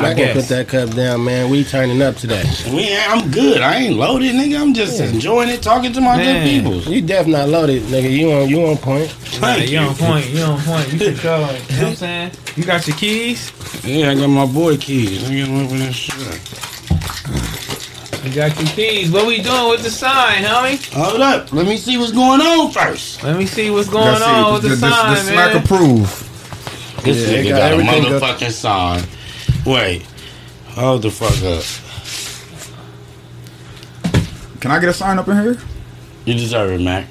I 0.00 0.06
I 0.06 0.08
can 0.08 0.16
guess. 0.16 0.34
put 0.34 0.48
that 0.48 0.66
cup 0.66 0.90
down, 0.96 1.22
man. 1.22 1.48
We 1.48 1.62
turning 1.62 2.02
up 2.02 2.16
today. 2.16 2.42
We, 2.72 2.92
I'm 2.96 3.30
good. 3.30 3.62
I 3.62 3.76
ain't 3.76 3.94
loaded, 3.94 4.34
nigga. 4.34 4.60
I'm 4.60 4.74
just 4.74 4.98
enjoying 5.00 5.50
it, 5.50 5.62
talking 5.62 5.92
to 5.92 6.00
my 6.00 6.16
Man. 6.16 6.44
good 6.44 6.50
people. 6.50 6.92
You 6.92 7.02
definitely 7.02 7.34
not 7.34 7.48
loaded, 7.50 7.84
nigga. 7.84 8.10
You 8.10 8.32
on 8.32 8.48
you 8.48 8.66
on 8.66 8.78
point. 8.78 9.14
Nah, 9.40 9.54
you 9.54 9.78
you. 9.78 9.86
on 9.86 9.94
point. 9.94 10.28
You 10.30 10.42
on 10.42 10.60
point. 10.60 10.92
You 10.92 10.98
can 10.98 11.14
go. 11.22 11.38
You 11.38 11.46
know 11.46 11.52
what 11.52 11.80
I'm 11.82 11.94
saying? 11.94 12.30
You 12.56 12.64
got 12.64 12.88
your 12.88 12.96
keys. 12.96 13.52
Yeah, 13.84 14.10
I 14.10 14.14
got 14.16 14.26
my 14.26 14.46
boy 14.46 14.76
keys. 14.76 15.22
Let 15.22 15.30
me 15.30 15.36
get 15.36 15.46
him 15.46 15.66
over 15.66 15.76
this 15.76 15.94
shit. 15.94 17.63
You 18.24 18.32
got 18.34 18.58
your 18.58 18.68
keys. 18.70 19.10
What 19.10 19.26
we 19.26 19.42
doing 19.42 19.68
with 19.70 19.82
the 19.82 19.90
sign, 19.90 20.42
homie? 20.44 20.82
Hold 20.94 21.20
up. 21.20 21.52
Let 21.52 21.66
me 21.66 21.76
see 21.76 21.98
what's 21.98 22.12
going 22.12 22.40
on 22.40 22.70
first. 22.72 23.22
Let 23.22 23.36
me 23.36 23.44
see 23.46 23.70
what's 23.70 23.88
going 23.88 24.16
see 24.16 24.22
on 24.24 24.54
with 24.54 24.62
the, 24.62 24.68
the, 24.70 24.76
sign, 24.76 25.14
the 25.14 25.20
smack 25.20 25.52
man. 25.54 25.62
approve. 25.62 26.30
This 27.04 27.30
Yeah, 27.30 27.38
nigga 27.38 27.48
got 27.50 27.58
got, 27.58 27.60
a 27.60 27.74
everything 27.74 28.02
go- 28.04 28.20
motherfucking 28.20 28.50
sign. 28.52 29.04
Wait. 29.66 30.02
Hold 30.68 31.02
the 31.02 31.10
fuck 31.10 31.42
up. 31.44 31.64
Can 34.60 34.70
I 34.70 34.80
get 34.80 34.88
a 34.88 34.94
sign 34.94 35.18
up 35.18 35.28
in 35.28 35.36
here? 35.42 35.58
You 36.24 36.32
deserve 36.34 36.72
it, 36.72 36.82
Mac. 36.82 37.06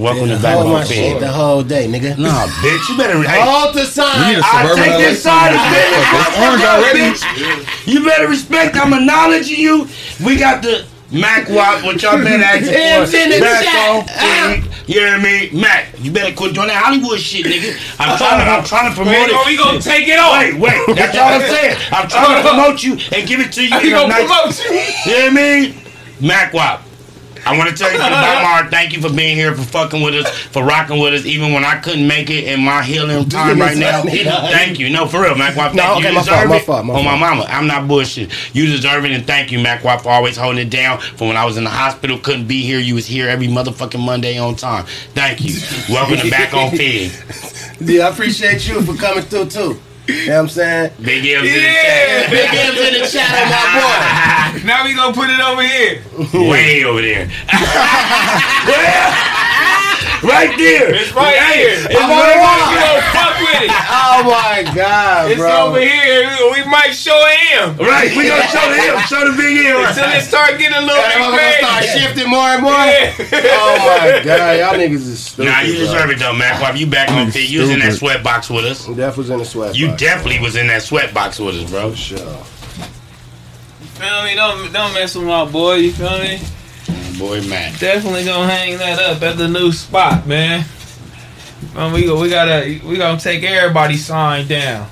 Welcome 0.00 0.28
to 0.28 0.38
Hold 0.38 0.42
Back 0.42 0.64
my 0.64 0.80
on 0.80 0.86
shit 0.86 1.20
the 1.20 1.28
whole 1.30 1.62
day, 1.62 1.86
nigga. 1.86 2.16
Nah, 2.16 2.46
bitch, 2.64 2.88
you 2.88 2.96
better. 2.96 3.20
Hey, 3.22 3.40
Hold 3.44 3.74
the 3.74 3.80
We 3.80 3.84
sign. 3.84 4.32
need 4.32 4.38
a 4.38 4.42
I 4.42 4.62
suburban 4.64 4.84
take 4.84 4.98
this 4.98 5.22
side 5.22 5.52
of 5.52 5.60
sign. 5.60 5.76
business. 5.76 6.06
It's 6.24 6.36
orange 6.40 6.64
already. 6.64 7.92
You 7.92 8.04
better 8.04 8.26
respect. 8.28 8.76
I'm 8.76 8.94
acknowledging 8.94 9.58
you. 9.60 9.86
We 10.24 10.36
got 10.38 10.62
the 10.62 10.86
Mac 11.12 11.50
Wop, 11.50 11.84
what 11.84 12.00
y'all 12.00 12.16
been 12.16 12.40
asking 12.40 12.72
for. 12.72 13.16
in 13.16 13.28
the 13.30 13.40
Back 13.40 13.64
chat. 13.64 13.90
on 13.90 14.02
feed. 14.08 14.70
Ah. 14.72 14.82
You 14.86 15.00
hear 15.00 15.18
me, 15.20 15.50
Mac? 15.52 15.92
You 15.98 16.10
better 16.12 16.34
quit 16.34 16.54
doing 16.54 16.68
that 16.68 16.82
Hollywood 16.82 17.20
shit, 17.20 17.44
nigga. 17.44 17.76
I'm 18.00 18.16
trying 18.16 18.40
to. 18.40 18.50
I'm 18.50 18.64
trying 18.64 18.88
to 18.88 18.96
promote 18.96 19.12
Wait, 19.12 19.28
it. 19.28 19.34
are 19.36 19.44
we 19.44 19.56
gonna 19.58 19.80
take 19.82 20.08
it 20.08 20.18
off? 20.18 20.40
Wait, 20.40 20.54
wait. 20.56 20.80
That's 20.96 21.12
all 21.18 21.28
I'm 21.28 21.40
saying. 21.44 21.76
I'm 21.92 22.08
trying 22.08 22.40
to 22.42 22.48
promote 22.48 22.82
you 22.82 22.92
and 23.12 23.28
give 23.28 23.40
it 23.40 23.52
to 23.52 23.62
you. 23.68 23.76
We 23.82 23.88
in 23.92 23.94
a 23.94 24.00
gonna 24.00 24.08
nice- 24.08 24.24
promote 24.26 24.64
you. 24.64 25.12
You 25.12 25.20
hear 25.20 25.30
me? 25.30 25.76
Mac 26.26 26.54
Wop. 26.54 26.82
I 27.50 27.58
want 27.58 27.68
to 27.70 27.76
tell 27.76 27.90
you 27.90 27.98
from 27.98 28.10
the 28.10 28.14
bottom 28.16 28.38
of 28.38 28.42
my 28.42 28.48
heart, 28.48 28.70
thank 28.70 28.92
you 28.92 29.00
for 29.02 29.12
being 29.12 29.36
here, 29.36 29.54
for 29.54 29.62
fucking 29.62 30.02
with 30.02 30.14
us, 30.14 30.30
for 30.30 30.62
rocking 30.62 31.00
with 31.00 31.14
us, 31.14 31.24
even 31.26 31.52
when 31.52 31.64
I 31.64 31.80
couldn't 31.80 32.06
make 32.06 32.30
it 32.30 32.44
in 32.44 32.62
my 32.62 32.82
healing 32.82 33.28
time 33.28 33.58
right 33.58 33.76
now. 33.76 34.02
Thank 34.50 34.78
you. 34.78 34.88
No, 34.90 35.06
for 35.06 35.22
real, 35.22 35.34
Mac. 35.34 35.54
Thank 35.54 35.74
No, 35.74 35.96
okay, 35.96 36.08
You 36.08 36.14
my 36.14 36.22
fault, 36.22 36.44
oh, 36.44 36.48
my 36.48 36.58
fault, 36.60 36.86
my 36.86 36.94
On 36.94 37.04
my 37.04 37.16
mama. 37.18 37.44
I'm 37.48 37.66
not 37.66 37.88
bullshit. 37.88 38.30
You 38.54 38.66
deserve 38.66 39.04
it, 39.04 39.10
and 39.12 39.26
thank 39.26 39.50
you, 39.50 39.58
Mac 39.58 39.82
Wop, 39.82 40.02
for 40.02 40.10
always 40.10 40.36
holding 40.36 40.64
it 40.66 40.70
down. 40.70 41.00
For 41.00 41.26
when 41.26 41.36
I 41.36 41.44
was 41.44 41.56
in 41.56 41.64
the 41.64 41.70
hospital, 41.70 42.18
couldn't 42.18 42.46
be 42.46 42.62
here, 42.62 42.78
you 42.78 42.94
was 42.94 43.06
here 43.06 43.28
every 43.28 43.48
motherfucking 43.48 44.04
Monday 44.04 44.38
on 44.38 44.54
time. 44.54 44.86
Thank 45.14 45.40
you. 45.42 45.54
Welcome 45.92 46.18
to 46.18 46.30
Back 46.30 46.54
on 46.54 46.70
Figg. 46.70 47.12
Yeah, 47.82 48.08
I 48.08 48.10
appreciate 48.10 48.68
you 48.68 48.82
for 48.82 48.94
coming 48.94 49.24
through 49.24 49.46
too. 49.46 49.80
You 50.08 50.26
know 50.26 50.32
what 50.34 50.40
I'm 50.42 50.48
saying? 50.48 50.92
Big 51.02 51.24
M's 51.24 51.48
in 51.48 51.54
the 51.54 51.60
Yeah. 51.60 52.30
Big 52.30 52.50
M's 52.52 52.80
in 52.80 52.92
the 53.00 53.06
chat 53.06 53.30
on 53.30 53.48
my 53.50 54.58
boy. 54.60 54.66
Now 54.66 54.84
we 54.84 54.92
gonna 54.94 55.14
put 55.14 55.30
it 55.30 55.40
over 55.40 55.62
here. 55.62 56.02
Way 56.50 56.84
over 56.84 57.00
there. 57.00 57.26
right 60.22 60.52
there. 60.58 60.94
It's 60.94 61.12
right 61.12 61.36
here. 61.54 61.76
It's 61.88 61.96
I'm 61.96 62.10
right 62.10 62.36
right. 62.36 62.68
here. 62.68 62.74
You 62.74 62.80
don't 62.84 63.04
fuck 63.14 63.34
with 63.40 63.62
it. 63.68 63.70
Oh 64.12 64.22
my 64.24 64.62
god, 64.74 65.30
It's 65.30 65.40
bro. 65.40 65.68
over 65.68 65.80
here. 65.80 66.28
We 66.52 66.62
might 66.68 66.92
show 66.92 67.16
him 67.26 67.76
Right, 67.78 68.10
we 68.14 68.28
gonna 68.28 68.42
show 68.48 68.60
the 68.68 68.76
him, 68.84 69.00
show 69.08 69.24
the 69.30 69.34
big 69.36 69.64
M. 69.64 69.80
until 69.80 70.04
it 70.12 70.20
start 70.22 70.58
getting 70.58 70.76
a 70.76 70.80
little 70.80 70.96
That 70.96 71.14
bit 71.16 71.24
motherfucker 71.24 71.58
start 71.58 71.80
crazy. 71.84 71.98
shifting 72.00 72.28
more 72.28 72.48
and 72.52 72.62
more. 72.62 72.72
Yeah. 72.72 73.56
Oh 73.56 73.76
my 73.80 74.22
god, 74.24 74.58
y'all 74.58 74.74
niggas 74.78 75.06
is 75.08 75.20
stupid. 75.24 75.50
Nah, 75.50 75.60
you 75.62 75.72
bro. 75.74 75.80
deserve 75.86 76.10
it 76.10 76.18
though, 76.18 76.34
Mac. 76.34 76.60
Wop. 76.60 76.76
You 76.76 76.86
back 76.86 77.10
on 77.10 77.30
feet. 77.30 77.48
You 77.48 77.60
was 77.62 77.70
in 77.70 77.78
that 77.80 77.94
sweat 77.94 78.22
box 78.22 78.50
with 78.50 78.64
us. 78.66 78.86
Def 78.86 79.16
was 79.16 79.30
in 79.30 79.38
the 79.38 79.44
sweat. 79.44 79.74
You 79.76 79.88
box. 79.88 80.00
definitely 80.02 80.40
was 80.40 80.56
in 80.56 80.66
that 80.66 80.82
sweat 80.82 81.14
box 81.14 81.38
with 81.38 81.54
us, 81.56 81.70
bro. 81.70 81.94
Sure. 81.94 82.18
You 82.18 83.86
feel 83.96 84.24
me? 84.24 84.34
Don't 84.34 84.70
don't 84.72 84.92
mess 84.92 85.14
with 85.14 85.26
my 85.26 85.44
boy. 85.46 85.76
You 85.76 85.92
feel 85.92 86.18
me? 86.18 86.40
Boy, 87.20 87.42
Mac. 87.42 87.78
Definitely 87.78 88.24
gonna 88.24 88.50
hang 88.50 88.78
that 88.78 88.98
up 88.98 89.22
at 89.22 89.36
the 89.36 89.46
new 89.46 89.70
spot, 89.72 90.26
man. 90.26 90.64
Um, 91.76 91.92
we 91.92 92.04
go, 92.06 92.18
we 92.18 92.30
gotta 92.30 92.80
we 92.84 92.96
gonna 92.96 93.20
take 93.20 93.42
everybody's 93.44 94.06
sign 94.06 94.46
down. 94.48 94.88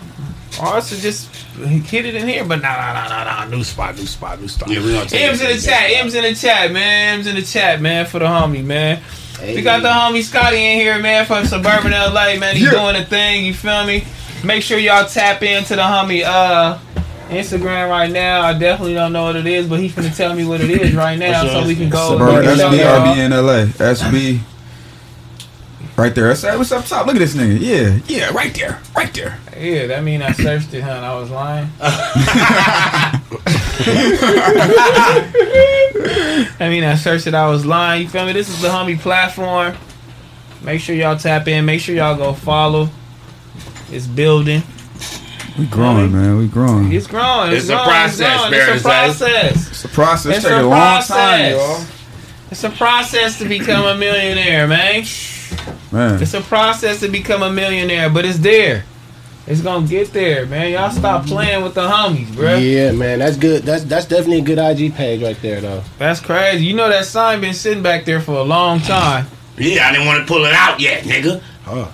Or 0.60 0.74
else 0.76 0.90
just 1.00 1.34
hit 1.56 2.04
it 2.04 2.14
in 2.14 2.28
here, 2.28 2.44
but 2.44 2.60
nah 2.60 2.68
nah 2.76 2.92
nah 2.92 3.08
nah 3.08 3.24
nah 3.24 3.44
new 3.46 3.64
spot, 3.64 3.96
new 3.96 4.04
spot, 4.06 4.40
new 4.40 4.46
spot. 4.48 4.68
Yeah, 4.68 4.84
we 4.84 4.92
gonna 4.92 5.08
take 5.08 5.22
M's 5.22 5.40
in 5.40 5.56
the 5.56 5.62
chat, 5.62 5.90
M's 5.90 6.14
in 6.14 6.22
the 6.24 6.34
chat, 6.34 6.70
man. 6.70 7.14
M's 7.20 7.26
in 7.26 7.34
the 7.36 7.42
chat, 7.42 7.80
man, 7.80 8.04
for 8.04 8.18
the 8.18 8.26
homie, 8.26 8.62
man. 8.62 9.00
Hey. 9.40 9.54
We 9.56 9.62
got 9.62 9.80
the 9.82 9.88
homie 9.88 10.22
Scotty 10.22 10.58
in 10.58 10.78
here, 10.80 10.98
man, 11.00 11.24
from 11.24 11.46
suburban 11.46 11.92
LA, 11.92 12.36
man. 12.38 12.56
He's 12.56 12.64
Yeah. 12.64 12.70
doing 12.72 12.96
a 12.96 13.04
thing, 13.06 13.46
you 13.46 13.54
feel 13.54 13.84
me? 13.86 14.04
Make 14.44 14.62
sure 14.62 14.78
y'all 14.78 15.08
tap 15.08 15.42
into 15.42 15.76
the 15.76 15.82
homie 15.82 16.24
uh 16.24 16.76
Instagram 17.28 17.88
right 17.88 18.10
now. 18.10 18.42
I 18.42 18.58
definitely 18.58 18.94
don't 18.94 19.12
know 19.12 19.24
what 19.24 19.36
it 19.36 19.46
is, 19.46 19.66
but 19.68 19.80
he's 19.80 19.94
gonna 19.94 20.10
tell 20.10 20.34
me 20.34 20.44
what 20.44 20.60
it 20.60 20.70
is 20.70 20.94
right 20.94 21.18
now 21.18 21.46
so 21.46 21.66
we 21.66 21.74
can 21.74 21.88
go 21.88 22.18
show 22.18 22.24
SB. 22.24 22.78
RB 22.78 23.16
in 23.18 23.30
LA. 23.32 23.66
SB. 23.66 24.40
Right 25.96 26.14
there. 26.14 26.32
That's 26.32 26.44
what's 26.56 26.70
up 26.70 26.84
top. 26.86 27.06
Look 27.06 27.16
at 27.16 27.18
this 27.18 27.34
nigga. 27.34 27.58
Yeah. 27.60 27.98
Yeah, 28.06 28.30
right 28.30 28.54
there. 28.54 28.80
Right 28.96 29.12
there. 29.12 29.38
Yeah, 29.58 29.88
that 29.88 30.04
mean 30.04 30.22
I 30.22 30.30
searched 30.32 30.72
it, 30.72 30.82
huh? 30.82 30.90
I 30.90 31.14
was 31.18 31.30
lying. 31.30 31.68
I 36.60 36.68
mean 36.68 36.84
I 36.84 36.94
searched 36.94 37.26
it, 37.26 37.34
I 37.34 37.48
was 37.48 37.66
lying. 37.66 38.02
You 38.02 38.08
feel 38.08 38.26
me? 38.26 38.32
This 38.32 38.48
is 38.48 38.62
the 38.62 38.68
homie 38.68 38.98
platform. 38.98 39.76
Make 40.62 40.80
sure 40.80 40.94
y'all 40.94 41.16
tap 41.18 41.48
in. 41.48 41.64
Make 41.64 41.80
sure 41.80 41.94
y'all 41.94 42.16
go 42.16 42.32
follow. 42.32 42.88
It's 43.90 44.06
building. 44.06 44.62
We 45.58 45.66
growing, 45.66 46.12
man. 46.12 46.38
We 46.38 46.46
growing. 46.46 46.92
It's 46.92 47.06
growing. 47.06 47.52
It's, 47.52 47.62
It's 47.64 47.70
a 47.70 47.74
growing, 47.74 47.88
process, 47.88 48.20
It's, 48.20 48.20
growing. 48.20 48.52
it's 48.54 48.64
a 48.84 48.88
fair 48.88 49.06
to 49.06 49.12
say. 49.14 49.30
process. 49.52 49.70
It's 49.70 49.84
a 49.84 49.88
process. 49.88 50.36
It's 50.36 50.44
Take 50.44 50.52
a 50.52 50.60
a 50.60 50.62
long 50.62 51.02
time, 51.02 51.50
y'all. 51.50 51.58
process. 51.66 51.92
It's 52.50 52.64
a 52.64 52.70
process 52.70 53.38
to 53.38 53.44
become 53.48 53.84
a 53.84 53.96
millionaire, 53.98 54.66
man. 54.68 55.04
Man. 55.90 56.22
It's 56.22 56.34
a 56.34 56.40
process 56.40 57.00
to 57.00 57.08
become 57.08 57.42
a 57.42 57.50
millionaire, 57.50 58.08
but 58.08 58.24
it's 58.24 58.38
there. 58.38 58.84
It's 59.46 59.62
gonna 59.62 59.86
get 59.86 60.12
there, 60.12 60.44
man. 60.46 60.70
Y'all 60.72 60.90
stop 60.90 61.24
playing 61.26 61.62
with 61.64 61.72
the 61.74 61.80
homies, 61.88 62.34
bro. 62.36 62.56
Yeah, 62.56 62.92
man, 62.92 63.18
that's 63.20 63.36
good. 63.38 63.62
That's 63.62 63.82
that's 63.84 64.04
definitely 64.04 64.38
a 64.38 64.42
good 64.42 64.58
IG 64.58 64.94
page 64.94 65.22
right 65.22 65.40
there, 65.40 65.60
though. 65.62 65.82
That's 65.98 66.20
crazy. 66.20 66.64
You 66.66 66.74
know 66.74 66.88
that 66.90 67.06
sign 67.06 67.40
been 67.40 67.54
sitting 67.54 67.82
back 67.82 68.04
there 68.04 68.20
for 68.20 68.32
a 68.32 68.42
long 68.42 68.80
time. 68.80 69.26
Yeah, 69.56 69.88
I 69.88 69.92
didn't 69.92 70.06
want 70.06 70.20
to 70.20 70.26
pull 70.32 70.44
it 70.44 70.52
out 70.52 70.78
yet, 70.80 71.04
nigga. 71.04 71.40
Huh. 71.64 71.86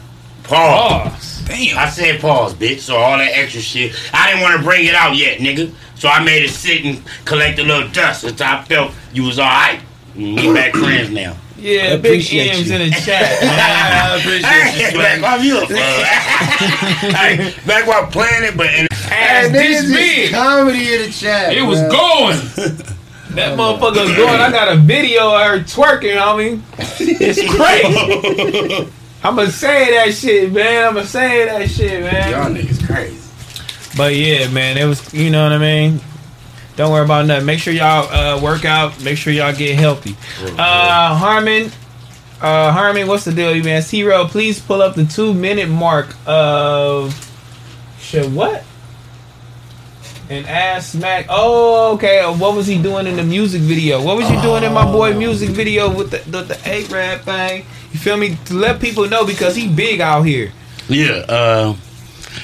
Pause. 0.44 1.10
Pause. 1.12 1.42
Damn. 1.48 1.78
I 1.78 1.88
said 1.88 2.20
pause, 2.20 2.54
bitch. 2.54 2.80
So 2.80 2.96
all 2.96 3.18
that 3.18 3.32
extra 3.34 3.60
shit, 3.60 3.94
I 4.12 4.28
didn't 4.28 4.42
want 4.42 4.56
to 4.58 4.62
bring 4.64 4.86
it 4.86 4.94
out 4.94 5.16
yet, 5.16 5.38
nigga. 5.40 5.72
So 5.96 6.08
I 6.08 6.22
made 6.22 6.42
it 6.44 6.50
sit 6.50 6.84
and 6.84 7.02
collect 7.24 7.58
a 7.58 7.62
little 7.62 7.88
dust 7.90 8.24
until 8.24 8.46
I 8.46 8.62
felt 8.64 8.92
you 9.12 9.24
was 9.24 9.38
all 9.38 9.46
right. 9.46 9.80
Mm, 10.14 10.40
we 10.40 10.52
back 10.54 10.72
friends 10.74 11.10
now. 11.10 11.36
Yeah, 11.56 11.96
big 11.96 12.04
appreciate 12.20 12.50
M's 12.50 12.68
you. 12.68 12.76
in 12.76 12.90
the 12.90 12.96
chat, 12.96 13.40
man. 13.40 13.58
I 13.58 14.16
appreciate 14.18 14.92
you. 14.92 15.00
Hey, 15.00 15.18
back 15.18 15.22
while 15.22 15.40
you 15.42 15.62
a 15.62 15.66
fool. 15.66 15.76
hey, 15.78 17.54
back 17.66 17.86
while 17.86 18.06
playing 18.08 18.42
it, 18.44 18.56
but 18.56 18.66
in 18.74 18.86
Ass 19.10 19.50
this 19.50 19.90
big. 19.90 20.32
comedy 20.32 20.92
in 20.94 21.02
the 21.02 21.10
chat. 21.10 21.54
It 21.54 21.62
was 21.62 21.80
man. 21.80 21.90
going. 21.90 22.76
That 23.34 23.58
motherfucker 23.58 24.06
was 24.06 24.16
going. 24.16 24.40
I 24.40 24.48
got 24.52 24.72
a 24.72 24.76
video 24.76 25.34
of 25.34 25.40
her 25.44 25.58
twerking, 25.58 26.16
homie. 26.16 26.60
It's 27.00 27.40
crazy. 27.50 28.92
I'ma 29.24 29.46
say 29.46 29.90
that 29.96 30.12
shit, 30.14 30.52
man. 30.52 30.88
I'ma 30.88 31.02
say 31.02 31.46
that 31.46 31.70
shit, 31.70 32.02
man. 32.02 32.30
y'all 32.30 32.50
niggas 32.50 32.86
crazy. 32.86 33.20
But 33.96 34.14
yeah, 34.14 34.48
man, 34.48 34.76
it 34.76 34.84
was 34.84 35.12
you 35.14 35.30
know 35.30 35.42
what 35.44 35.52
I 35.52 35.58
mean. 35.58 36.00
Don't 36.76 36.90
worry 36.92 37.04
about 37.04 37.26
nothing. 37.26 37.46
Make 37.46 37.60
sure 37.60 37.72
y'all 37.72 38.12
uh, 38.12 38.40
work 38.42 38.64
out. 38.64 39.02
Make 39.02 39.16
sure 39.16 39.32
y'all 39.32 39.54
get 39.54 39.76
healthy. 39.78 40.16
Uh, 40.58 41.14
Harmon, 41.16 41.70
Uh, 42.40 42.72
Herman, 42.72 43.06
what's 43.06 43.24
the 43.24 43.32
deal, 43.32 43.54
you 43.54 43.62
man? 43.62 43.80
Zero, 43.80 44.26
please 44.26 44.58
pull 44.60 44.82
up 44.82 44.94
the 44.96 45.04
two 45.06 45.32
minute 45.32 45.68
mark 45.68 46.14
of 46.26 47.14
shit. 48.00 48.28
What? 48.30 48.64
And 50.28 50.46
ask 50.46 50.92
Smack. 50.92 51.26
Oh, 51.28 51.94
okay. 51.94 52.24
What 52.26 52.56
was 52.56 52.66
he 52.66 52.82
doing 52.82 53.06
in 53.06 53.16
the 53.16 53.22
music 53.22 53.60
video? 53.62 54.02
What 54.02 54.16
was 54.16 54.28
you 54.30 54.40
doing 54.42 54.64
in 54.64 54.72
my 54.72 54.84
boy 54.90 55.14
music 55.14 55.50
video 55.50 55.94
with 55.94 56.10
the 56.10 56.18
the, 56.30 56.42
the 56.42 56.58
eight 56.68 56.90
rap 56.90 57.20
thing? 57.20 57.64
You 57.94 58.00
feel 58.00 58.16
me? 58.16 58.36
To 58.46 58.54
let 58.54 58.80
people 58.80 59.08
know 59.08 59.24
because 59.24 59.54
he 59.54 59.68
big 59.72 60.00
out 60.00 60.22
here. 60.22 60.50
Yeah, 60.88 61.24
uh, 61.28 61.76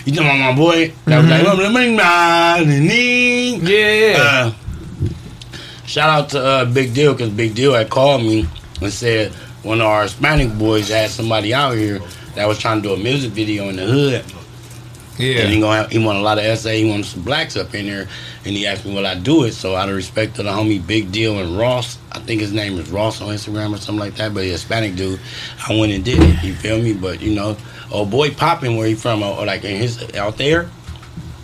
you 0.05 0.15
talking 0.15 0.29
about 0.31 0.53
my 0.53 0.57
boy? 0.57 0.95
That 1.07 1.19
was 1.19 1.27
like, 1.29 1.43
Yeah, 3.63 3.93
yeah. 3.93 4.17
uh, 4.19 4.53
shout 5.87 6.09
out 6.09 6.29
to 6.31 6.41
uh, 6.45 6.65
Big 6.67 6.95
Deal 6.95 7.13
because 7.15 7.31
Big 7.31 7.57
Deal 7.57 7.75
had 7.75 7.91
called 7.91 8.23
me 8.23 8.47
and 8.81 8.93
said 8.93 9.33
one 9.65 9.81
of 9.81 9.87
our 9.89 10.05
Hispanic 10.05 10.57
boys 10.57 10.89
had 10.89 11.11
somebody 11.11 11.53
out 11.53 11.77
here 11.77 11.99
that 12.37 12.47
was 12.47 12.59
trying 12.59 12.81
to 12.81 12.89
do 12.89 12.95
a 12.95 12.97
music 12.97 13.33
video 13.33 13.69
in 13.71 13.77
the 13.77 13.85
hood. 13.85 14.25
yeah. 15.19 15.41
And 15.43 15.53
he 15.53 15.61
gonna 15.61 15.79
have, 15.83 15.91
he 15.91 15.99
want 15.99 16.17
a 16.17 16.23
lot 16.23 16.39
of 16.39 16.59
SA, 16.59 16.71
he 16.71 16.89
wanted 16.89 17.07
some 17.07 17.23
blacks 17.23 17.57
up 17.57 17.75
in 17.75 17.87
there, 17.87 18.09
and 18.45 18.57
he 18.57 18.69
asked 18.69 18.87
me 18.87 18.95
will 18.95 19.05
I 19.05 19.17
do 19.17 19.43
it. 19.45 19.53
So 19.53 19.75
out 19.75 19.89
of 19.89 19.97
respect 19.97 20.37
to 20.37 20.45
the 20.45 20.51
homie 20.51 20.85
Big 20.87 21.11
Deal 21.11 21.41
and 21.41 21.59
Ross, 21.59 21.99
I 22.13 22.19
think 22.19 22.41
his 22.41 22.53
name 22.53 22.79
is 22.79 22.91
Ross 22.91 23.21
on 23.21 23.29
Instagram 23.29 23.75
or 23.75 23.79
something 23.79 24.01
like 24.01 24.17
that, 24.17 24.35
but 24.35 24.43
a 24.43 24.47
Hispanic 24.47 24.97
dude. 24.97 25.21
I 25.69 25.79
went 25.79 25.93
and 25.93 26.05
did 26.05 26.21
it. 26.21 26.43
You 26.43 26.55
feel 26.55 26.81
me? 26.81 26.93
But 26.93 27.21
you 27.21 27.35
know, 27.35 27.57
oh 27.93 28.05
boy, 28.05 28.33
popping 28.33 28.77
where 28.77 28.87
he 28.87 28.95
from, 28.95 29.23
or, 29.23 29.47
like 29.47 29.65
in 29.65 29.77
his 29.77 30.03
out 30.15 30.37
there, 30.37 30.69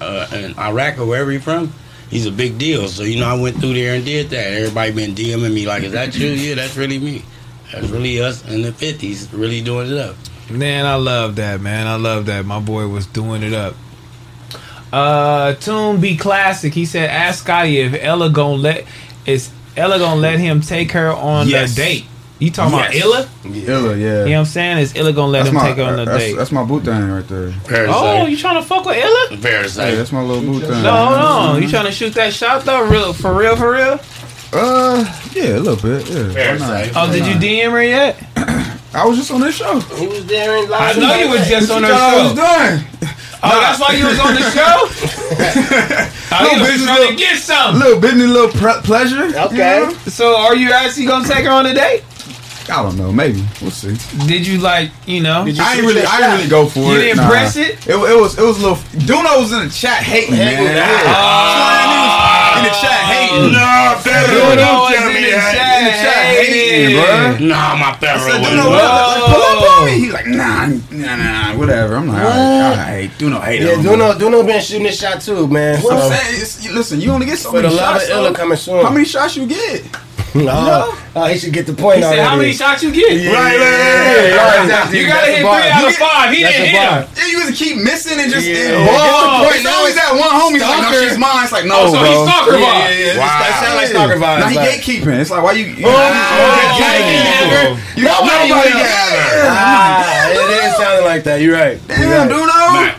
uh, 0.01 0.27
in 0.33 0.59
Iraq 0.59 0.99
or 0.99 1.07
wherever 1.07 1.31
he 1.31 1.39
from. 1.39 1.73
He's 2.11 2.27
a 2.27 2.33
big 2.33 2.59
deal, 2.59 2.89
so 2.89 3.03
you 3.03 3.19
know 3.19 3.27
I 3.27 3.41
went 3.41 3.57
through 3.59 3.75
there 3.75 3.95
and 3.95 4.05
did 4.05 4.31
that. 4.31 4.53
Everybody 4.53 4.93
been 4.93 5.15
DMing 5.15 5.53
me 5.53 5.67
like, 5.67 5.83
"Is 5.83 5.93
that 5.93 6.17
you? 6.17 6.29
Yeah, 6.29 6.55
that's 6.55 6.77
really 6.77 6.99
me. 6.99 7.25
That's 7.73 7.89
really 7.89 8.21
us 8.21 8.47
in 8.49 8.63
the 8.63 8.73
fifties, 8.73 9.33
really 9.33 9.61
doing 9.61 9.91
it 9.91 9.99
up." 9.99 10.17
Man, 10.49 10.87
I 10.87 10.95
love 10.95 11.37
that, 11.37 11.61
man. 11.61 11.89
I 11.89 11.97
love 11.97 12.27
that. 12.27 12.45
My 12.45 12.61
boy 12.61 12.87
was 12.87 13.07
doing 13.07 13.43
it 13.43 13.53
up. 13.53 13.75
Uh 14.93 15.55
Tune 15.55 16.01
be 16.01 16.17
classic. 16.17 16.73
He 16.73 16.87
said 16.87 17.11
ask 17.11 17.43
Scotty 17.43 17.79
if 17.79 17.95
Ella 18.01 18.31
gonna 18.31 18.55
let 18.55 18.87
is 19.27 19.51
Ella 19.77 19.99
gonna 19.99 20.21
let 20.21 20.39
him 20.39 20.61
take 20.61 20.93
her 20.93 21.13
on 21.13 21.49
Yes. 21.49 21.75
the 21.75 21.83
date. 21.83 22.05
You 22.39 22.51
talking 22.51 22.77
Yes. 22.79 22.89
about 22.89 22.95
Illa? 22.95 23.29
Illa, 23.45 23.97
yeah. 23.97 24.07
You 24.25 24.25
know 24.25 24.31
what 24.33 24.39
I'm 24.41 24.45
saying? 24.45 24.79
Is 24.79 24.95
Illa 24.95 25.13
gonna 25.13 25.33
let 25.33 25.39
that's 25.45 25.49
him 25.49 25.55
my 25.55 25.69
take 25.69 25.77
her 25.79 25.85
on 25.85 25.97
the 25.97 26.05
that's, 26.05 26.19
date? 26.25 26.37
that's 26.37 26.53
my 26.53 26.65
boot 26.65 26.85
thing 26.85 27.11
right 27.11 27.27
there. 27.29 27.51
Fair 27.67 27.87
to 27.87 27.93
oh, 27.95 28.27
you 28.27 28.37
trying 28.37 28.57
to 28.57 28.63
fuck 28.63 28.85
with 28.85 28.97
Illa? 28.97 29.37
Fair 29.39 29.63
to 29.63 29.69
say. 29.71 29.91
Hey, 29.91 29.97
that's 29.97 30.13
my 30.13 30.21
little 30.23 30.43
boot 30.43 30.63
thing. 30.63 30.83
No, 30.83 30.91
hold 30.93 31.19
on. 31.19 31.63
You 31.63 31.69
trying 31.69 31.87
to 31.87 31.93
shoot 31.93 32.13
that 32.15 32.33
shot 32.35 32.65
though? 32.65 32.87
Real 32.87 33.13
for 33.15 33.33
real, 33.35 33.57
for 33.57 33.73
real? 33.73 33.99
Uh, 34.53 35.05
yeah, 35.35 35.57
a 35.57 35.61
little 35.61 35.77
bit. 35.77 36.09
Yeah. 36.09 36.31
Fair 36.33 36.53
Why 36.59 36.59
not? 36.59 36.85
say. 36.85 36.93
Oh, 36.95 37.11
did 37.13 37.27
you 37.27 37.35
DM 37.35 37.71
her 37.73 37.83
yet? 37.83 38.17
I 38.97 39.05
was 39.05 39.19
just 39.19 39.31
on 39.31 39.41
this 39.43 39.55
show. 39.57 39.79
He 39.97 40.07
was 40.07 40.25
there 40.27 40.57
in 40.57 40.73
I 40.73 40.93
know 40.95 41.15
you 41.17 41.29
was 41.31 41.47
just 41.47 41.71
on 41.71 41.83
her 41.83 41.91
What 41.91 42.31
you 42.31 42.35
thought 42.35 42.59
I 42.59 42.73
was 42.73 42.81
show. 42.81 42.97
doing? 42.97 43.13
Oh, 43.43 43.61
that's 43.61 43.79
why 43.81 43.93
you 43.93 44.07
was 44.07 44.19
on 44.19 44.35
the 44.35 44.41
show? 44.57 44.77
oh, 46.33 46.51
you 46.55 46.61
was 46.61 46.69
business, 46.71 46.87
trying 46.89 46.99
little- 47.01 47.13
to 47.13 47.17
get 47.19 47.39
something. 47.39 47.79
little 47.81 48.01
business, 48.01 48.31
little 48.31 48.51
pre- 48.59 48.81
pleasure. 48.83 49.25
Okay. 49.25 49.81
you 49.81 49.87
know? 49.87 49.93
So 50.09 50.37
are 50.37 50.57
you 50.57 50.73
actually 50.73 51.05
gonna 51.07 51.29
take 51.29 51.45
her 51.45 51.51
on 51.53 51.67
a 51.67 51.75
date? 51.75 52.03
I 52.69 52.83
don't 52.83 52.97
know. 52.97 53.13
Maybe 53.13 53.45
we'll 53.63 53.71
see. 53.71 53.95
Did 54.27 54.45
you 54.47 54.59
like, 54.59 54.91
you 55.07 55.21
know? 55.23 55.45
You 55.45 55.55
I 55.63 55.77
didn't 55.77 55.87
really, 55.89 56.03
I 56.05 56.17
didn't 56.19 56.37
really 56.39 56.49
go 56.49 56.67
for 56.67 56.81
You 56.81 56.97
it. 56.97 57.03
didn't 57.03 57.19
nah. 57.19 57.29
press 57.31 57.57
it? 57.57 57.87
It, 57.87 57.95
it 57.95 58.21
was, 58.21 58.37
it 58.39 58.43
was 58.43 58.59
a 58.59 58.63
little. 58.63 58.77
Duno 59.07 59.39
was 59.41 59.53
in 59.53 59.61
the 59.69 59.71
chat 59.73 60.03
hating, 60.03 60.35
man. 60.35 60.57
Hating, 60.57 60.73
ah. 61.07 62.46
Yeah. 62.57 62.65
He 62.65 62.65
was 62.65 62.65
in 62.65 62.65
the 62.65 62.75
chat 62.81 63.01
hating. 63.07 63.53
No, 63.53 64.01
Pedro, 64.03 64.37
Duno 64.37 64.57
don't 64.57 64.81
was 64.81 64.95
tell 64.95 65.09
in 65.09 65.15
me 65.15 65.21
the 65.21 65.31
that. 65.37 65.53
chat 65.53 65.79
In 65.79 65.85
the 65.85 65.95
chat 66.03 66.21
hating, 66.33 66.91
hating. 66.91 66.97
bruh. 66.97 67.49
Nah, 67.49 67.77
my 67.77 67.91
Pedro 68.01 68.17
I 68.17 68.31
said, 68.31 68.41
was 68.41 68.51
Duno, 68.51 68.65
what? 68.71 68.83
not. 68.83 68.93
what? 68.97 69.17
Like, 69.17 69.27
pull 69.31 69.43
up 69.43 69.71
on 69.71 69.85
me. 69.87 69.93
He's 70.01 70.13
like, 70.13 70.27
nah, 70.27 70.67
nah, 70.67 71.17
nah, 71.17 71.53
nah, 71.53 71.59
whatever. 71.59 71.97
I'm 71.97 72.09
like, 72.09 72.23
all 72.23 72.29
right, 72.31 72.63
all 72.63 72.77
right, 72.77 73.11
Duno 73.19 73.43
hate 73.43 73.63
Yeah, 73.63 73.77
him. 73.77 73.83
Duno, 73.85 74.15
Duno 74.15 74.47
been 74.47 74.61
shooting 74.63 74.87
his 74.87 74.99
shot 74.99 75.21
too, 75.21 75.47
man. 75.49 75.81
What 75.83 75.99
So, 75.99 76.05
I'm 76.07 76.13
saying 76.13 76.35
is, 76.43 76.71
listen, 76.73 77.01
you 77.01 77.11
only 77.13 77.27
get 77.27 77.39
so 77.39 77.51
for 77.51 77.57
the 77.59 77.69
many 77.69 77.77
love 77.77 78.01
shots. 78.01 78.05
of 78.11 78.17
Illa 78.17 78.35
coming 78.35 78.57
soon. 78.59 78.85
How 78.85 78.91
many 78.91 79.05
shots 79.05 79.37
you 79.37 79.47
get? 79.47 79.85
Oh, 80.37 80.93
oh, 81.17 81.25
he 81.33 81.39
should 81.39 81.53
get 81.55 81.65
the 81.65 81.73
point 81.73 81.97
He 81.97 82.03
said, 82.03 82.21
how 82.21 82.37
many 82.37 82.53
shots 82.53 82.83
you 82.83 82.93
get? 82.93 83.09
Yeah, 83.17 83.33
Right, 83.33 83.57
yeah, 83.57 83.65
right, 83.65 84.37
right, 84.37 84.37
yeah, 84.37 84.63
exactly. 84.69 85.01
You 85.01 85.07
gotta 85.09 85.33
That's 85.33 85.33
hit 85.33 85.49
three 85.49 85.73
out 85.73 85.89
of 85.89 85.95
five. 85.97 86.29
He 86.29 86.43
that's 86.45 86.57
didn't 86.61 86.77
hit 86.77 86.85
him. 86.85 87.09
Yeah, 87.17 87.27
you 87.33 87.37
just 87.49 87.57
keep 87.57 87.77
missing 87.81 88.21
and 88.21 88.29
just 88.29 88.45
Yeah. 88.45 88.77
and 88.77 88.85
Whoa. 88.85 89.01
ball. 89.01 89.49
It's 89.49 89.65
always 89.65 89.97
that 89.97 90.13
one 90.13 90.29
homie 90.29 90.61
like, 90.61 90.77
no, 90.85 90.93
she's 91.01 91.17
mine. 91.17 91.41
It's 91.41 91.57
like, 91.57 91.65
no, 91.65 91.89
Oh, 91.89 91.89
so 91.89 91.97
bro. 91.97 92.05
he's 92.13 92.21
stalker 92.47 92.59
Yeah, 92.59 92.67
vibe. 92.67 92.99
yeah, 92.99 93.15
yeah. 93.15 93.19
Wow. 93.19 93.39
That 93.43 93.63
sound 93.63 93.77
like 93.77 93.89
stalker 93.89 94.17
vibes. 94.17 94.41
Now 94.41 94.49
he 94.49 94.57
like- 94.57 94.71
gatekeeping. 94.81 95.21
It's 95.21 95.31
like, 95.31 95.43
why 95.43 95.53
you? 95.53 95.65
you 95.67 95.85
Oh, 95.87 95.91
you 95.91 95.97
oh, 95.97 96.79
gatekeeping? 96.79 97.97
You 97.99 98.05
got 98.05 98.23
Nobody 98.23 98.49
nobody 98.49 98.73
would. 98.75 98.83
there. 98.83 99.51
Ah, 99.51 100.31
it 100.31 100.65
is 100.65 100.77
sounding 100.77 101.05
like 101.07 101.25
that. 101.25 101.41
You're 101.41 101.55
right. 101.55 101.79
You're 101.89 101.99
Damn, 101.99 102.29
right. 102.29 102.95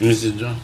Duno. 0.00 0.08
Mr. 0.08 0.36
John. 0.38 0.56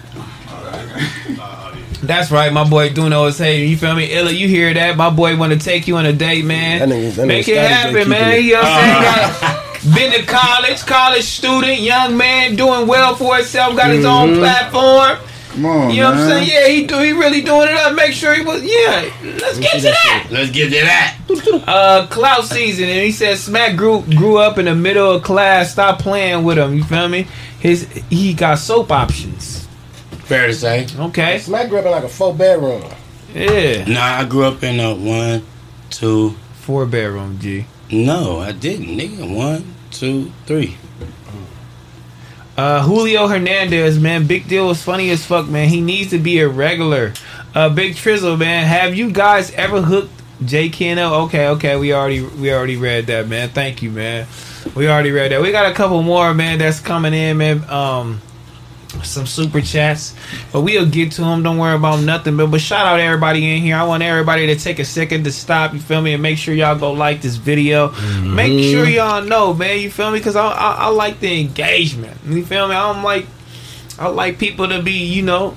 That's 2.03 2.31
right, 2.31 2.53
my 2.53 2.69
boy 2.69 2.91
Duno 2.91 3.29
is 3.29 3.39
hating. 3.39 3.71
You 3.71 3.77
feel 3.79 3.95
me? 3.95 4.13
Illa, 4.13 4.31
you 4.31 4.47
hear 4.47 4.75
that? 4.75 4.97
My 4.97 5.09
boy 5.09 5.37
want 5.39 5.53
to 5.55 5.59
take 5.59 5.89
you 5.89 5.97
on 5.97 6.05
a 6.05 6.13
date, 6.13 6.45
man. 6.45 6.81
That 6.81 6.95
nigga- 6.95 7.15
that 7.15 7.27
Make 7.27 7.49
it 7.49 7.57
happen, 7.57 8.09
man. 8.11 8.33
it. 8.35 8.41
You 8.45 8.53
know 8.55 8.61
what 8.63 8.71
I'm 8.73 9.33
saying? 9.41 9.95
Been 9.95 10.13
to 10.13 10.23
college, 10.27 10.81
college 10.87 11.25
student, 11.25 11.81
young 11.81 12.17
man, 12.17 12.57
doing 12.57 12.87
well 12.87 13.15
for 13.17 13.37
himself, 13.37 13.75
got 13.77 13.91
his 13.91 14.05
own 14.05 14.37
platform. 14.37 15.19
Come 15.55 15.67
on, 15.67 15.91
You 15.91 16.03
know 16.03 16.11
what 16.11 16.19
I'm 16.19 16.29
saying? 16.29 16.49
Yeah, 16.51 16.67
he 16.67 16.85
do. 16.85 16.99
He 16.99 17.13
really 17.13 17.41
doing 17.41 17.69
it 17.69 17.75
up. 17.75 17.95
Make 17.95 18.13
sure 18.13 18.35
he 18.35 18.43
was. 18.43 18.61
Yeah, 18.65 19.09
let's 19.41 19.59
get 19.59 19.73
to 19.77 19.83
that. 19.83 20.27
Let's 20.29 20.51
get 20.51 20.71
to 20.71 20.81
that. 20.81 21.19
Uh, 21.69 22.07
clout 22.09 22.45
season, 22.45 22.89
and 22.89 23.01
he 23.01 23.13
said 23.13 23.39
Smack 23.39 23.77
grew 23.77 24.03
grew 24.03 24.39
up 24.39 24.59
in 24.59 24.65
the 24.65 24.75
middle 24.75 25.13
of 25.13 25.23
class. 25.23 25.71
Stop 25.73 26.01
playing 26.01 26.43
with 26.43 26.59
him. 26.59 26.75
You 26.75 26.83
feel 26.83 27.09
me? 27.09 27.29
His 27.61 27.89
he 28.11 28.35
got 28.35 28.59
soap 28.59 28.91
options. 28.91 29.69
Fair 30.25 30.49
to 30.49 30.55
say. 30.55 30.89
Okay. 30.99 31.39
Smack 31.39 31.69
grew 31.69 31.79
up 31.79 31.85
in 31.85 31.91
like 31.93 32.05
a 32.05 32.09
four 32.09 32.35
bedroom. 32.35 32.83
Yeah. 33.33 33.85
Nah, 33.85 34.19
I 34.21 34.25
grew 34.25 34.45
up 34.45 34.63
in 34.65 34.81
a 34.81 34.95
one, 34.95 35.45
two, 35.91 36.31
four 36.55 36.85
bedroom 36.85 37.39
G. 37.39 37.67
No, 37.93 38.41
I 38.41 38.51
didn't, 38.53 38.87
nigga. 38.87 39.33
One, 39.33 39.75
two, 39.93 40.33
three. 40.47 40.77
Uh, 42.57 42.83
Julio 42.83 43.27
Hernandez, 43.27 43.99
man, 43.99 44.27
big 44.27 44.47
deal 44.47 44.69
was 44.69 44.83
funny 44.83 45.11
as 45.11 45.25
fuck, 45.25 45.49
man. 45.49 45.69
He 45.69 45.81
needs 45.81 46.11
to 46.11 46.19
be 46.19 46.39
a 46.39 46.49
regular. 46.49 47.13
Uh, 47.55 47.69
Big 47.69 47.95
Trizzle, 47.95 48.39
man, 48.39 48.67
have 48.67 48.95
you 48.95 49.11
guys 49.11 49.51
ever 49.53 49.83
hooked 49.83 50.11
J 50.45 50.69
Keno? 50.69 51.25
Okay, 51.25 51.49
okay, 51.49 51.77
we 51.77 51.93
already 51.93 52.23
we 52.23 52.53
already 52.53 52.77
read 52.77 53.07
that, 53.07 53.29
man. 53.29 53.49
Thank 53.49 53.83
you, 53.83 53.91
man. 53.91 54.27
We 54.75 54.89
already 54.89 55.11
read 55.11 55.33
that. 55.33 55.41
We 55.41 55.53
got 55.53 55.71
a 55.71 55.75
couple 55.75 56.03
more, 56.03 56.33
man, 56.35 56.59
that's 56.59 56.81
coming 56.81 57.13
in, 57.13 57.39
man. 57.39 57.69
Um, 57.71 58.21
some 59.03 59.27
super 59.27 59.61
chats, 59.61 60.15
but 60.53 60.63
we'll 60.63 60.87
get 60.87 61.13
to 61.13 61.23
them. 61.23 61.43
Don't 61.43 61.59
worry 61.59 61.75
about 61.75 62.03
nothing. 62.03 62.37
But 62.37 62.51
but 62.51 62.61
shout 62.61 62.87
out 62.87 63.01
everybody 63.01 63.57
in 63.57 63.63
here. 63.63 63.77
I 63.77 63.85
want 63.85 64.03
everybody 64.03 64.47
to 64.49 64.57
take 64.57 64.79
a 64.79 64.85
second 64.85 65.25
to 65.25 65.33
stop. 65.33 65.73
You 65.73 65.81
feel 65.81 66.01
me? 66.01 66.15
And 66.15 66.23
make 66.23 66.39
sure 66.39 66.55
y'all 66.55 66.79
go 66.79 66.93
like 66.93 67.23
this 67.23 67.37
video. 67.37 67.89
Mm-hmm. 67.89 68.35
Make 68.35 68.71
sure 68.71 68.89
y'all 68.89 69.23
know, 69.23 69.55
man. 69.55 69.81
You 69.81 69.91
feel 69.91 70.11
me? 70.11 70.19
Because 70.19 70.37
I, 70.37 70.47
I 70.47 70.75
I 70.75 70.89
like 70.89 71.21
the 71.21 71.41
engagement. 71.41 72.19
You 72.27 72.45
feel 72.45 72.69
me? 72.69 72.75
I 72.75 72.93
don't 72.93 73.03
like 73.03 73.27
I 73.99 74.09
like 74.09 74.39
people 74.39 74.69
to 74.69 74.83
be 74.83 74.93
you 74.93 75.23
know. 75.23 75.57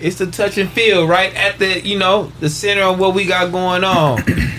It's 0.00 0.18
the 0.18 0.26
touch 0.26 0.58
and 0.58 0.68
feel 0.68 1.06
right 1.06 1.32
at 1.36 1.58
the 1.58 1.80
you 1.80 1.98
know 1.98 2.32
the 2.40 2.50
center 2.50 2.82
of 2.82 2.98
what 2.98 3.14
we 3.14 3.24
got 3.24 3.52
going 3.52 3.84
on. 3.84 4.22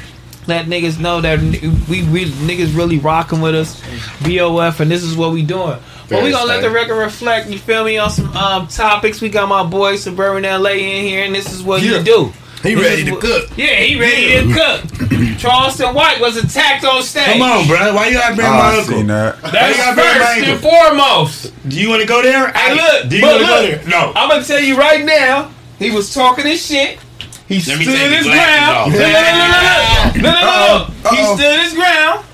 Let 0.46 0.66
niggas 0.66 1.00
know 1.00 1.22
that 1.22 1.40
we, 1.40 2.04
we 2.10 2.26
niggas 2.26 2.76
really 2.76 2.98
rocking 2.98 3.40
with 3.40 3.56
us, 3.56 3.82
BOF, 4.24 4.82
and 4.82 4.92
this 4.92 5.02
is 5.02 5.16
what 5.16 5.32
we 5.32 5.42
doing. 5.42 5.80
But 6.10 6.18
well, 6.18 6.24
we 6.24 6.32
gonna 6.32 6.46
let 6.46 6.62
the 6.62 6.70
record 6.70 6.96
reflect. 6.96 7.50
You 7.50 7.60
feel 7.60 7.84
me 7.84 7.98
on 7.98 8.10
some 8.10 8.36
um, 8.36 8.68
topics? 8.68 9.22
We 9.22 9.30
got 9.30 9.48
my 9.48 9.64
boy 9.64 9.96
Suburban 9.96 10.44
LA 10.44 10.72
in 10.72 11.06
here, 11.06 11.24
and 11.24 11.34
this 11.34 11.52
is 11.52 11.64
what 11.64 11.82
yeah. 11.82 11.98
you 11.98 12.04
do. 12.04 12.34
He 12.64 12.76
this 12.76 12.84
ready 12.86 13.04
to 13.06 13.12
what, 13.12 13.22
cook. 13.22 13.50
Yeah, 13.58 13.76
he 13.82 14.00
ready 14.00 14.22
yeah. 14.22 14.42
to 14.42 14.54
cook. 14.54 15.38
Charleston 15.38 15.94
White 15.94 16.22
was 16.22 16.38
attacked 16.38 16.86
on 16.86 17.04
stage. 17.04 17.26
Come 17.26 17.42
on, 17.42 17.68
bro. 17.68 17.94
Why 17.94 18.08
you 18.08 18.14
gotta 18.14 18.36
bring 18.36 18.48
oh, 18.48 18.52
my 18.52 18.78
uncle? 18.78 19.04
That. 19.04 19.42
That's 19.42 19.78
first 20.00 20.50
and 20.50 20.62
foremost. 20.62 21.54
Do 21.70 21.80
you 21.80 21.90
want 21.90 22.02
to 22.02 22.08
go 22.08 22.22
there? 22.22 22.52
Hey, 22.54 22.74
look. 22.74 23.10
Do 23.10 23.18
you 23.18 23.24
want 23.26 23.42
to 23.42 23.46
go 23.46 23.62
there? 23.62 23.88
No. 23.88 24.14
I'm 24.16 24.30
gonna 24.30 24.46
tell 24.46 24.62
you 24.62 24.78
right 24.78 25.04
now. 25.04 25.52
He 25.78 25.92
was 25.92 26.14
talking 26.14 26.46
his 26.46 26.66
shit. 26.66 27.00
He 27.48 27.60
stood 27.60 27.80
his 27.80 28.26
ground. 28.26 28.94
No, 28.94 29.00
no, 29.00 29.12
no, 29.12 29.42
no, 29.44 30.12
no, 30.16 30.22
no, 30.22 30.88
no. 31.04 31.10
He 31.10 31.36
stood 31.36 31.60
his 31.60 31.74
ground. 31.74 32.26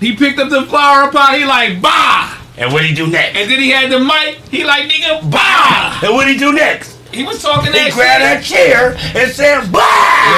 He 0.00 0.16
picked 0.16 0.38
up 0.38 0.48
the 0.48 0.62
flower 0.62 1.12
pot. 1.12 1.36
He 1.36 1.44
like, 1.44 1.82
bah. 1.82 2.39
And 2.60 2.72
what 2.72 2.84
he 2.84 2.94
do 2.94 3.06
next? 3.06 3.36
and 3.36 3.50
then 3.50 3.58
he 3.58 3.70
had 3.70 3.90
the 3.90 3.98
mic. 3.98 4.36
He 4.50 4.64
like 4.64 4.84
nigga 4.90 5.30
bah. 5.30 6.00
And 6.04 6.14
what 6.14 6.28
he 6.28 6.36
do 6.36 6.52
next? 6.52 6.98
He 7.12 7.24
was 7.24 7.42
talking 7.42 7.72
He 7.72 7.78
that 7.78 7.92
grabbed 7.92 8.22
that 8.22 8.44
chair 8.44 8.94
and 9.18 9.32
said, 9.32 9.66
"Bah!" 9.72 9.82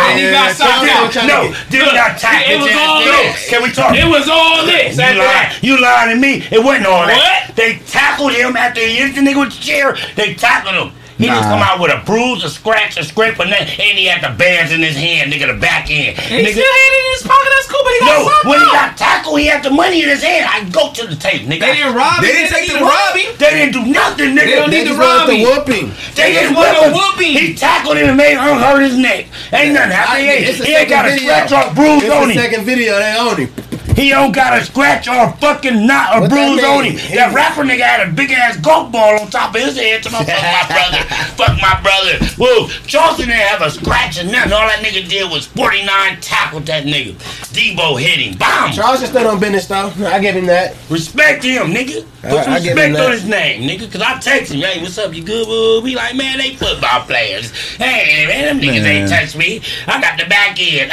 And 0.09 0.17
he 0.19 0.31
got 0.33 0.57
socked 0.57 0.89
out. 0.89 1.13
No, 1.29 1.53
did 1.69 1.85
Look, 1.85 1.93
not 1.95 2.17
tackle 2.17 2.49
it 2.49 2.57
was 2.63 2.73
that 2.73 2.89
all 2.89 3.03
thing. 3.05 3.13
this. 3.13 3.51
Can 3.51 3.63
we 3.63 3.71
talk? 3.73 3.93
It 3.95 4.09
was 4.09 4.25
all 4.31 4.65
this. 4.65 4.97
You 4.97 5.03
after 5.05 5.19
lying, 5.21 5.53
you 5.61 5.75
lying 5.83 6.11
to 6.15 6.17
me. 6.17 6.47
It 6.51 6.65
wasn't 6.65 6.87
all 6.87 7.05
that. 7.07 7.19
What? 7.49 7.57
They 7.57 7.77
tackled 7.91 8.33
him 8.33 8.57
after 8.57 8.81
he 8.81 8.97
hit 8.97 9.15
the 9.15 9.21
nigga 9.21 9.45
with 9.45 9.53
the 9.53 9.61
chair. 9.61 9.99
They 10.17 10.33
tackled 10.33 10.75
him. 10.75 10.97
He 11.23 11.29
didn't 11.31 11.47
Nah. 11.47 11.55
come 11.55 11.63
out 11.63 11.79
with 11.79 11.95
a 11.95 12.03
bruise, 12.05 12.43
a 12.43 12.51
scratch, 12.51 12.99
a 12.99 13.05
scrape, 13.07 13.39
or 13.39 13.47
nothing. 13.47 13.69
And 13.79 13.95
he 13.99 14.07
had 14.11 14.23
the 14.27 14.35
bands 14.37 14.73
in 14.73 14.83
his 14.83 14.97
hand, 14.99 15.33
nigga, 15.33 15.47
the 15.47 15.59
back 15.61 15.87
end. 15.91 16.19
He 16.19 16.43
Nigga, 16.43 16.51
still 16.51 16.67
had 16.83 16.91
it 16.99 17.03
in 17.07 17.13
his 17.15 17.23
pocket. 17.23 17.51
That's 17.55 17.69
cool, 17.71 17.81
but 17.87 17.93
he 17.95 18.01
got 18.03 18.11
no, 18.11 18.27
fucked 18.27 18.45
when 18.51 18.59
he 18.59 18.67
got 18.75 18.91
tackled, 18.99 19.39
he 19.39 19.47
had 19.47 19.63
the 19.63 19.71
money 19.71 20.03
in 20.03 20.09
his 20.11 20.23
hand. 20.23 20.45
I 20.51 20.67
go 20.71 20.91
to 20.93 21.07
the 21.07 21.15
tape, 21.15 21.43
nigga. 21.47 21.61
They 21.63 21.79
didn't 21.79 21.95
rob 21.95 22.19
him. 22.19 22.23
They 22.27 22.35
him. 22.35 22.35
didn't 22.43 22.53
take 22.59 22.67
the 22.75 22.79
to 22.79 22.85
rob 22.85 23.15
him. 23.15 23.31
They 23.39 23.51
didn't 23.55 23.73
do 23.79 23.85
nothing, 23.87 24.31
nigga. 24.35 24.45
They 24.51 24.57
don't 24.59 24.71
need 24.75 24.87
to 24.91 24.95
rob 24.99 25.29
wanted 25.31 25.39
him. 25.39 25.39
to 25.39 25.47
whoop 25.47 25.67
him. 25.71 25.87
They 26.19 26.29
just 26.35 26.43
didn't 26.43 26.55
wanted 26.59 26.75
whip 26.75 26.83
to 26.83 26.89
him. 26.91 26.95
whoop 26.99 27.17
him. 27.23 27.33
He 27.39 27.55
tackled 27.55 27.97
him 27.97 28.09
and 28.11 28.17
made 28.19 28.35
him 28.35 28.59
hurt 28.59 28.83
his 28.83 28.99
neck. 28.99 29.27
Ain't 29.55 29.73
nothing 29.79 29.95
happened. 29.95 30.19
He 30.19 30.27
ain't, 30.27 30.59
the 30.59 30.65
he 30.67 30.75
ain't 30.75 30.89
got 30.91 31.07
a 31.07 31.15
scratch 31.17 31.53
or 31.55 31.71
bruise 31.75 32.03
It's 32.03 32.11
on 32.11 32.27
the 32.29 32.35
him. 32.35 32.41
second 32.43 32.65
video. 32.67 32.99
They 32.99 33.15
own 33.15 33.37
him. 33.47 33.51
He 33.97 34.09
don't 34.09 34.33
got 34.33 34.59
a 34.59 34.65
scratch 34.65 35.07
or 35.09 35.15
a 35.29 35.33
fucking 35.37 35.87
knot 35.87 36.17
or 36.17 36.21
What 36.23 36.31
bruise 36.31 36.65
on 36.65 36.85
him. 36.85 36.97
That 37.15 37.33
rapper 37.35 37.63
nigga 37.63 37.81
had 37.83 38.09
a 38.09 38.13
big 38.13 38.31
ass 38.31 38.57
golf 38.57 38.91
ball 38.91 39.21
on 39.21 39.31
top 39.31 39.55
of 39.55 39.61
his 39.61 39.77
head. 39.77 40.03
To 40.05 40.11
my 40.11 40.25
fuck 40.25 40.43
my 40.43 40.67
brother, 40.69 40.99
fuck 41.37 41.61
my 41.61 41.81
brother. 41.83 42.25
Whoa, 42.37 42.69
Charleston 42.87 43.27
didn't 43.29 43.41
have 43.47 43.61
a 43.63 43.71
scratch 43.71 44.19
or 44.19 44.25
nothing. 44.25 44.53
All 44.53 44.67
that 44.67 44.83
nigga 44.83 45.09
did 45.09 45.31
was 45.31 45.47
49 45.47 46.21
tackled 46.21 46.67
that 46.67 46.85
nigga. 46.85 47.15
Debo 47.53 48.01
hit 48.01 48.19
him. 48.19 48.39
Bam. 48.39 48.73
Charles 48.73 49.03
is 49.03 49.11
still 49.11 49.29
on 49.29 49.39
business 49.39 49.67
though. 49.67 49.93
I 50.07 50.19
give 50.21 50.35
him 50.37 50.47
that. 50.47 50.75
Respect 50.89 51.45
him, 51.45 51.69
nigga. 51.69 52.07
Uh, 52.25 52.29
Put 52.31 52.39
I- 52.39 52.45
some 52.45 52.53
I 52.55 52.61
give 52.61 52.75
respect 52.77 52.95
that. 52.95 53.05
on 53.07 53.13
his 53.13 53.25
name, 53.29 53.69
nigga. 53.69 53.93
Cause 53.93 54.01
I 54.01 54.19
text 54.19 54.53
him, 54.53 54.61
hey, 54.63 54.81
what's 54.81 54.97
up? 54.97 55.13
You 55.15 55.23
good? 55.25 55.47
boo? 55.47 55.83
Be 55.83 55.95
like, 55.95 56.15
man, 56.17 56.39
they 56.39 56.55
football 56.55 57.03
players. 57.03 57.51
Hey, 57.77 58.27
man, 58.27 58.45
them 58.47 58.61
niggas 58.61 58.83
Man. 58.83 58.87
ain't 59.03 59.11
touch 59.11 59.37
me. 59.37 59.61
I 59.87 60.01
got 60.01 60.19
the 60.19 60.27
back 60.27 60.57
end. 60.61 60.91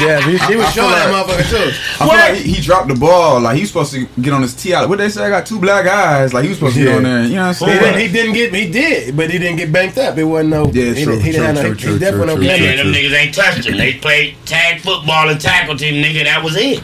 Yeah, 0.00 0.20
he, 0.22 0.38
he 0.50 0.56
was 0.56 0.66
I 0.66 0.70
showing 0.70 0.90
that 0.92 1.10
like- 1.12 1.26
motherfucker 1.26 1.50
too. 1.50 2.05
I 2.10 2.26
feel 2.26 2.34
like 2.34 2.44
he, 2.44 2.52
he 2.54 2.62
dropped 2.62 2.88
the 2.88 2.94
ball. 2.94 3.40
Like 3.40 3.56
he 3.56 3.62
was 3.62 3.70
supposed 3.70 3.92
to 3.92 4.06
get 4.20 4.32
on 4.32 4.42
his 4.42 4.54
tee 4.54 4.74
out. 4.74 4.88
What 4.88 4.98
they 4.98 5.08
say? 5.08 5.24
I 5.24 5.30
got 5.30 5.46
two 5.46 5.58
black 5.60 5.86
eyes. 5.86 6.32
Like 6.34 6.44
he 6.44 6.48
was 6.50 6.58
supposed 6.58 6.76
to 6.76 6.84
get 6.84 6.96
on 6.96 7.02
there. 7.02 7.24
You 7.24 7.34
know 7.36 7.46
what 7.48 7.62
I'm 7.62 7.68
He 7.68 7.74
saying? 7.78 7.80
didn't, 7.82 8.00
he 8.00 8.08
didn't 8.12 8.34
get. 8.34 8.54
He 8.54 8.70
did, 8.70 9.16
but 9.16 9.30
he 9.30 9.38
didn't 9.38 9.56
get 9.56 9.72
banked 9.72 9.98
up. 9.98 10.16
It 10.18 10.24
wasn't 10.24 10.50
no. 10.50 10.66
Yeah, 10.66 10.92
he, 10.94 11.04
true, 11.04 11.12
didn't- 11.14 11.24
he 11.24 11.32
true, 11.32 11.40
didn't 11.42 11.44
have 11.44 11.54
no. 11.56 11.62
true, 11.62 11.72
he, 11.74 11.80
true, 11.82 11.92
he 11.94 11.98
definitely 11.98 12.34
true, 12.34 12.44
no 12.44 12.50
Nigga, 12.50 12.58
game. 12.58 12.76
them 12.78 12.86
niggas 12.94 13.12
ain't 13.18 13.34
touched 13.34 13.66
him. 13.66 13.76
They 13.76 13.94
played 13.94 14.36
tag 14.46 14.80
football 14.80 15.28
and 15.28 15.40
tackle 15.40 15.76
team, 15.76 16.02
nigga. 16.02 16.24
That 16.24 16.42
was 16.44 16.56
it. 16.56 16.82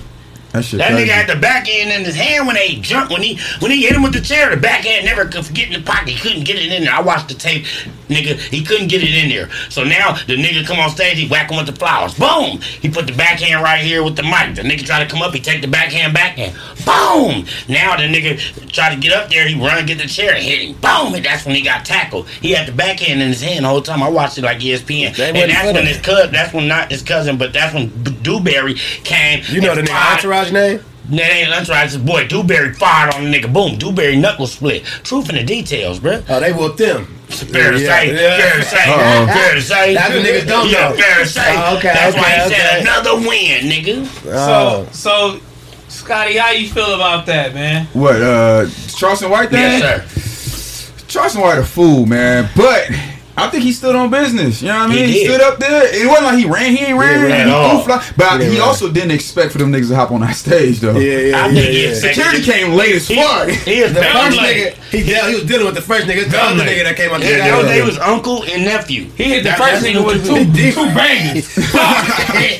that 0.53 0.65
shit 0.65 0.79
That 0.79 0.93
nigga 0.93 1.09
had 1.09 1.29
the 1.29 1.41
back 1.41 1.67
end 1.69 1.91
in 1.93 2.05
his 2.05 2.15
hand 2.17 2.47
when 2.47 2.57
they 2.57 2.77
jumped. 2.77 3.13
When 3.13 3.23
he 3.23 3.39
when 3.61 3.71
he 3.71 3.83
hit 3.83 3.93
him 3.97 4.03
with 4.03 4.13
the 4.13 4.21
chair, 4.21 4.51
the 4.51 4.57
back 4.61 4.85
end 4.87 5.05
never 5.07 5.25
could 5.27 5.53
get 5.55 5.69
in 5.73 5.83
the 5.83 5.91
pocket. 5.91 6.09
He 6.11 6.19
couldn't 6.19 6.45
get 6.45 6.57
it 6.57 6.71
in 6.73 6.85
there. 6.85 6.93
I 6.95 7.01
watched 7.01 7.29
the 7.29 7.35
tape, 7.35 7.65
nigga. 8.15 8.39
He 8.39 8.65
couldn't 8.65 8.89
get 8.89 9.03
it 9.03 9.15
in 9.15 9.29
there. 9.29 9.51
So 9.69 9.85
now 9.85 10.15
the 10.27 10.37
nigga 10.37 10.67
come 10.67 10.79
on 10.79 10.91
stage, 10.91 11.19
he 11.19 11.29
whack 11.29 11.51
him 11.51 11.57
with 11.57 11.67
the 11.67 11.75
flowers. 11.75 12.15
Boom! 12.15 12.61
He 12.61 12.89
put 12.89 13.07
the 13.07 13.15
backhand 13.15 13.63
right 13.63 13.83
here 13.83 14.03
with 14.03 14.17
the 14.17 14.23
mic. 14.23 14.55
The 14.55 14.63
nigga 14.63 14.85
try 14.85 15.03
to 15.03 15.11
come 15.11 15.23
up, 15.23 15.33
he 15.35 15.41
take 15.41 15.63
the 15.63 15.69
backhand, 15.69 16.15
backhand. 16.15 16.55
Boom! 16.85 17.47
Now 17.69 17.97
the 17.97 18.05
nigga 18.05 18.39
try 18.73 18.95
to 18.95 19.01
get 19.01 19.13
up 19.13 19.31
there, 19.31 19.47
he 19.47 19.55
run 19.55 19.87
get 19.87 19.99
the 19.99 20.07
chair 20.07 20.35
and 20.35 20.43
hit 20.43 20.61
him. 20.61 20.73
Boom! 20.81 21.15
And 21.15 21.25
that's 21.25 21.45
when 21.47 21.55
he 21.55 21.63
got 21.63 21.85
tackled. 21.85 22.29
He 22.29 22.53
had 22.53 22.67
the 22.67 22.73
backhand 22.73 23.21
in 23.21 23.29
his 23.29 23.43
hand 23.43 23.65
the 23.65 23.69
whole 23.69 23.83
time. 23.83 24.03
I 24.03 24.09
watched 24.09 24.39
it 24.39 24.43
like 24.43 24.59
ESPN. 24.59 25.17
They 25.17 25.29
And 25.29 25.51
that's 25.51 25.73
when 25.73 25.87
his 25.87 25.99
cousin, 25.99 26.33
that's 26.33 26.53
when 26.53 26.69
not 26.69 26.91
his 26.91 27.03
cousin, 27.03 27.39
but 27.39 27.53
that's 27.53 27.75
when 27.75 27.89
Dewberry 28.23 28.75
came. 29.05 29.43
You 29.49 29.61
know 29.61 29.75
the 29.75 29.83
nigga 29.83 30.13
entourage 30.13 30.53
name? 30.53 30.81
That 31.11 31.33
ain't 31.33 31.51
that's 31.51 31.69
right. 31.69 31.85
His 31.85 31.97
boy 31.99 32.27
Dewberry 32.29 32.73
fired 32.75 33.15
on 33.15 33.25
the 33.25 33.31
nigga. 33.31 33.53
Boom. 33.53 33.79
Dewberry 33.79 34.17
knuckle 34.17 34.47
split. 34.47 34.85
Truth 34.85 35.31
in 35.31 35.37
the 35.37 35.45
details, 35.45 36.01
bruh. 36.01 36.25
Oh, 36.29 36.41
they 36.41 36.53
whooped 36.53 36.79
him. 36.79 37.07
Fair 37.33 37.73
to 37.73 37.79
say. 37.79 38.15
yeah. 38.15 38.37
Fair 38.37 38.57
to 38.59 38.65
say. 38.65 38.85
Fair 39.33 39.55
to 39.55 39.63
say. 39.63 39.95
That's 39.95 40.15
what 40.15 40.25
niggas 40.25 40.47
don't 40.47 40.69
yeah, 40.69 40.91
know. 40.91 40.97
fair 40.97 41.19
to 41.19 41.27
say. 41.27 41.55
Oh, 41.57 41.77
okay, 41.79 41.93
That's 41.93 42.17
why 42.17 42.23
okay, 42.23 42.49
he 42.49 42.55
said 42.55 42.81
another 42.83 43.15
win, 43.17 43.71
nigga. 43.71 44.07
Oh. 44.27 44.87
So, 44.93 45.39
so, 45.39 45.41
Scotty, 45.89 46.37
how 46.37 46.51
you 46.51 46.69
feel 46.69 46.95
about 46.95 47.27
that, 47.27 47.55
man? 47.55 47.87
What? 47.93 48.21
Uh, 48.21 48.69
Charleston 48.89 49.31
White 49.31 49.51
thing? 49.51 49.61
Yes, 49.61 50.09
sir. 50.17 51.05
Charleston 51.09 51.43
White 51.43 51.59
a 51.59 51.65
fool, 51.65 52.07
man. 52.07 52.51
But 52.55 52.91
I 53.35 53.49
think 53.49 53.63
he 53.65 53.73
stood 53.73 53.97
on 53.97 54.11
business. 54.11 54.61
You 54.61 54.69
know 54.69 54.79
what 54.81 54.91
I 54.91 54.95
mean? 54.95 55.09
He, 55.09 55.13
did. 55.25 55.31
stood 55.31 55.41
up 55.41 55.59
there. 55.59 55.85
It 55.95 56.07
wasn't 56.07 56.27
like 56.27 56.39
he 56.39 56.45
ran. 56.47 56.77
He 56.77 56.85
ain't 56.85 56.99
ran. 56.99 57.23
ran 57.23 57.31
he 57.31 57.33
at 57.33 57.49
all. 57.49 57.87
but 57.87 58.41
He 58.41 58.45
he, 58.47 58.51
didn't 58.53 58.63
also 58.63 58.93
didn't 58.93 59.13
expect 59.13 59.53
for 59.53 59.59
them 59.59 59.73
niggas 59.73 59.89
to 59.89 59.97
hop 59.97 60.11
on 60.11 60.21
that 60.21 60.33
stage 60.37 60.81
though. 60.81 60.99
Yeah, 60.99 61.19
yeah, 61.19 61.37
I 61.45 61.47
yeah. 61.49 61.53
think 61.55 61.67
yeah. 61.73 61.81
is- 61.89 62.01
Security 62.03 62.43
came 62.43 62.73
late 62.75 62.95
as 62.97 63.09
fuck. 63.09 63.49
he 63.49 63.79
is 63.81 63.93
The 63.95 64.03
first 64.03 64.37
like- 64.37 64.57
nigga, 64.57 64.75
he, 64.91 65.03
dealt, 65.11 65.29
he 65.31 65.35
was 65.37 65.45
dealing 65.45 65.65
with 65.67 65.75
the 65.77 65.81
first 65.83 66.07
nigga. 66.07 66.23
It's 66.23 66.31
the 66.31 66.43
other 66.43 66.63
nigga 66.63 66.85
that 66.85 66.97
came 66.97 67.11
out 67.11 67.21
Yeah, 67.23 67.31
the 67.31 67.37
that 67.39 67.59
was, 67.59 67.67
they 67.69 67.83
was 67.83 67.99
uncle 67.99 68.45
and 68.45 68.65
nephew. 68.65 69.05
He 69.17 69.25
hit 69.25 69.45
the 69.45 69.51
That- 69.51 69.59
first 69.59 69.83
nigga 69.85 70.05
what 70.05 70.17
with 70.17 70.29
we 70.29 70.45
two, 70.45 70.53
do. 70.53 70.73
two 70.73 70.95
bangers. 70.95 71.49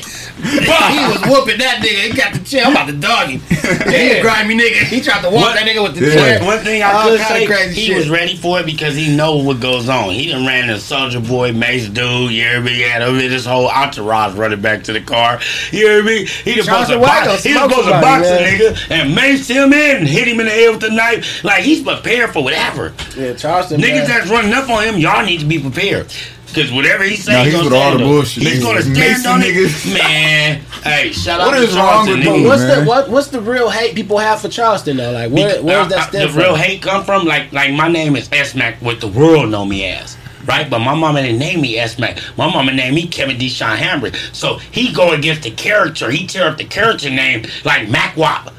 he 0.43 0.99
was 1.07 1.21
whooping 1.25 1.57
that 1.59 1.79
nigga. 1.81 2.11
He 2.11 2.13
got 2.13 2.33
the 2.33 2.39
chair. 2.43 2.65
I'm 2.65 2.71
about 2.73 2.87
to 2.87 2.93
dog 2.93 3.29
him. 3.29 3.41
He 3.93 4.11
a 4.11 4.21
grimy 4.21 4.55
nigga. 4.55 4.83
He 4.87 4.99
tried 5.01 5.21
to 5.21 5.29
walk 5.29 5.41
What? 5.41 5.55
that 5.55 5.65
nigga 5.65 5.81
with 5.81 5.95
the 5.95 6.05
Yeah. 6.07 6.13
chair. 6.13 6.43
One 6.43 6.59
thing 6.59 6.83
I 6.83 6.91
All 6.91 7.03
could 7.09 7.19
kinda 7.19 7.27
say, 7.39 7.45
crazy 7.45 7.73
he 7.81 7.87
shit. 7.87 7.97
was 7.97 8.09
ready 8.09 8.35
for 8.35 8.59
it 8.59 8.65
because 8.65 8.95
he 8.95 9.15
know 9.15 9.37
what 9.37 9.59
goes 9.61 9.87
on. 9.87 10.09
He 10.11 10.29
done 10.31 10.45
ran 10.45 10.67
the 10.67 10.79
Soldier 10.79 11.19
Boy, 11.21 11.53
Mace 11.53 11.87
Dude, 11.87 12.31
you 12.31 12.43
hear 12.43 12.59
me? 12.61 12.73
He 12.73 12.81
had 12.81 13.01
over 13.01 13.17
this 13.17 13.45
whole 13.45 13.69
entourage 13.69 14.33
running 14.35 14.59
back 14.61 14.83
to 14.85 14.93
the 14.93 14.99
car. 15.01 15.39
You 15.71 15.87
hear 15.87 16.03
me? 16.03 16.25
He 16.25 16.55
was 16.57 16.65
supposed 16.65 16.89
to 16.89 16.99
box, 16.99 17.43
he 17.43 17.53
supposed 17.53 17.85
to 17.87 17.91
box 18.01 18.27
a 18.27 18.31
man. 18.35 18.59
nigga 18.59 18.91
and 18.91 19.15
mace 19.15 19.47
him 19.47 19.71
in 19.71 19.97
and 19.97 20.07
hit 20.07 20.27
him 20.27 20.39
in 20.41 20.47
the 20.47 20.51
head 20.51 20.69
with 20.71 20.81
the 20.81 20.89
knife. 20.89 21.43
Like 21.43 21.63
he's 21.63 21.81
prepared 21.83 22.31
for 22.33 22.43
whatever. 22.43 22.93
Yeah, 23.17 23.33
Charleston. 23.33 23.79
Niggas 23.81 23.93
man. 23.99 24.07
that's 24.07 24.27
running 24.29 24.53
up 24.53 24.69
on 24.69 24.83
him, 24.83 24.97
y'all 24.97 25.25
need 25.25 25.39
to 25.39 25.45
be 25.45 25.59
prepared. 25.59 26.07
Cause 26.53 26.71
whatever 26.71 27.03
he 27.03 27.15
say, 27.15 27.33
Nah, 27.33 27.39
he 27.39 27.45
he's 27.45 27.53
gonna 27.55 27.65
with 27.65 27.73
all 27.73 27.97
the 27.97 28.03
on. 28.03 28.09
bullshit. 28.09 28.43
He's 28.43 28.63
gonna 28.63 28.79
Niggas 28.81 28.93
stand 28.95 29.25
macing 29.25 29.33
on 29.33 29.41
it. 29.41 29.55
niggas. 29.55 29.93
Man, 29.97 30.61
hey, 30.83 31.11
shout 31.11 31.39
out 31.41 31.47
What 31.47 31.57
to 31.57 31.63
is 31.63 31.75
wrong 31.75 32.05
Charleston, 32.05 32.19
with 32.19 32.27
nigga. 32.27 32.35
dude, 32.37 32.45
What's 32.47 32.61
man. 32.61 32.79
the 32.79 32.85
what? 32.89 33.09
What's 33.09 33.27
the 33.29 33.41
real 33.41 33.69
hate 33.69 33.95
people 33.95 34.17
have 34.19 34.41
for 34.41 34.49
Charleston 34.49 34.97
though? 34.97 35.11
Like, 35.11 35.31
where, 35.31 35.47
Because, 35.49 35.63
where's 35.63 35.85
uh, 35.85 35.89
that 35.89 35.97
uh, 35.99 36.07
stem 36.09 36.21
the 36.27 36.33
from? 36.33 36.41
real 36.41 36.55
hate 36.55 36.81
come 36.81 37.03
from? 37.03 37.25
Like, 37.25 37.51
like 37.51 37.71
my 37.73 37.87
name 37.87 38.15
is 38.15 38.29
S 38.31 38.53
Mac, 38.55 38.81
what 38.81 39.01
the 39.01 39.07
world 39.07 39.49
know 39.49 39.65
me 39.65 39.85
as. 39.85 40.17
Right, 40.45 40.69
but 40.69 40.79
my 40.79 40.93
mama 40.93 41.21
didn't 41.21 41.39
name 41.39 41.61
me 41.61 41.77
S 41.77 41.97
Mac. 41.97 42.19
My 42.37 42.51
mama 42.51 42.73
named 42.73 42.95
me 42.95 43.07
Kevin 43.07 43.37
Deshaun 43.37 43.77
Hambrick. 43.77 44.15
So 44.35 44.57
he 44.57 44.91
go 44.93 45.13
against 45.13 45.43
the 45.43 45.51
character. 45.51 46.11
He 46.11 46.27
tear 46.27 46.49
up 46.49 46.57
the 46.57 46.65
character 46.65 47.09
name 47.09 47.45
like 47.63 47.87
Mac 47.89 48.17
Wop. 48.17 48.53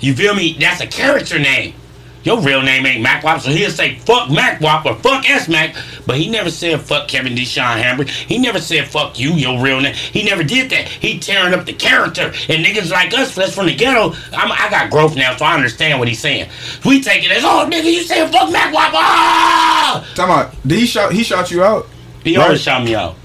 You 0.00 0.14
feel 0.14 0.34
me? 0.34 0.56
That's 0.58 0.80
a 0.80 0.86
character 0.88 1.38
name. 1.38 1.74
Your 2.24 2.40
real 2.40 2.62
name 2.62 2.86
ain't 2.86 3.02
Mac 3.02 3.24
Wop, 3.24 3.40
so 3.40 3.50
he'll 3.50 3.70
say 3.70 3.96
fuck 4.00 4.30
Mac 4.30 4.60
Wop 4.60 4.86
or 4.86 4.94
fuck 4.96 5.28
S 5.28 5.48
Mac, 5.48 5.74
but 6.06 6.16
he 6.16 6.30
never 6.30 6.50
said 6.50 6.80
fuck 6.80 7.08
Kevin 7.08 7.34
Deshaun 7.34 7.82
Hambrick. 7.82 8.08
He 8.08 8.38
never 8.38 8.60
said 8.60 8.86
fuck 8.88 9.18
you, 9.18 9.30
your 9.32 9.60
real 9.60 9.80
name. 9.80 9.94
He 9.94 10.22
never 10.22 10.44
did 10.44 10.70
that. 10.70 10.86
He 10.88 11.18
tearing 11.18 11.52
up 11.54 11.66
the 11.66 11.72
character. 11.72 12.26
And 12.48 12.64
niggas 12.64 12.90
like 12.90 13.12
us, 13.14 13.34
that's 13.34 13.54
from 13.54 13.66
the 13.66 13.74
ghetto. 13.74 14.12
I'm, 14.32 14.52
I 14.52 14.68
got 14.70 14.90
growth 14.90 15.16
now, 15.16 15.36
so 15.36 15.44
I 15.44 15.54
understand 15.54 15.98
what 15.98 16.08
he's 16.08 16.20
saying. 16.20 16.48
We 16.84 17.02
take 17.02 17.24
it 17.24 17.30
as, 17.32 17.42
oh 17.44 17.68
nigga, 17.70 17.84
you 17.92 18.02
saying 18.02 18.30
fuck 18.32 18.50
Mac 18.52 18.72
Wop? 18.72 18.92
Ah! 18.94 20.06
Talking 20.14 20.24
about, 20.34 20.68
did 20.68 20.78
he 20.78 20.86
shot? 20.86 21.12
He 21.12 21.22
shot 21.24 21.50
you 21.50 21.62
out. 21.64 21.88
He 22.24 22.36
Right. 22.36 22.44
always 22.44 22.62
shout 22.62 22.84
me 22.84 22.94
out. 22.94 23.16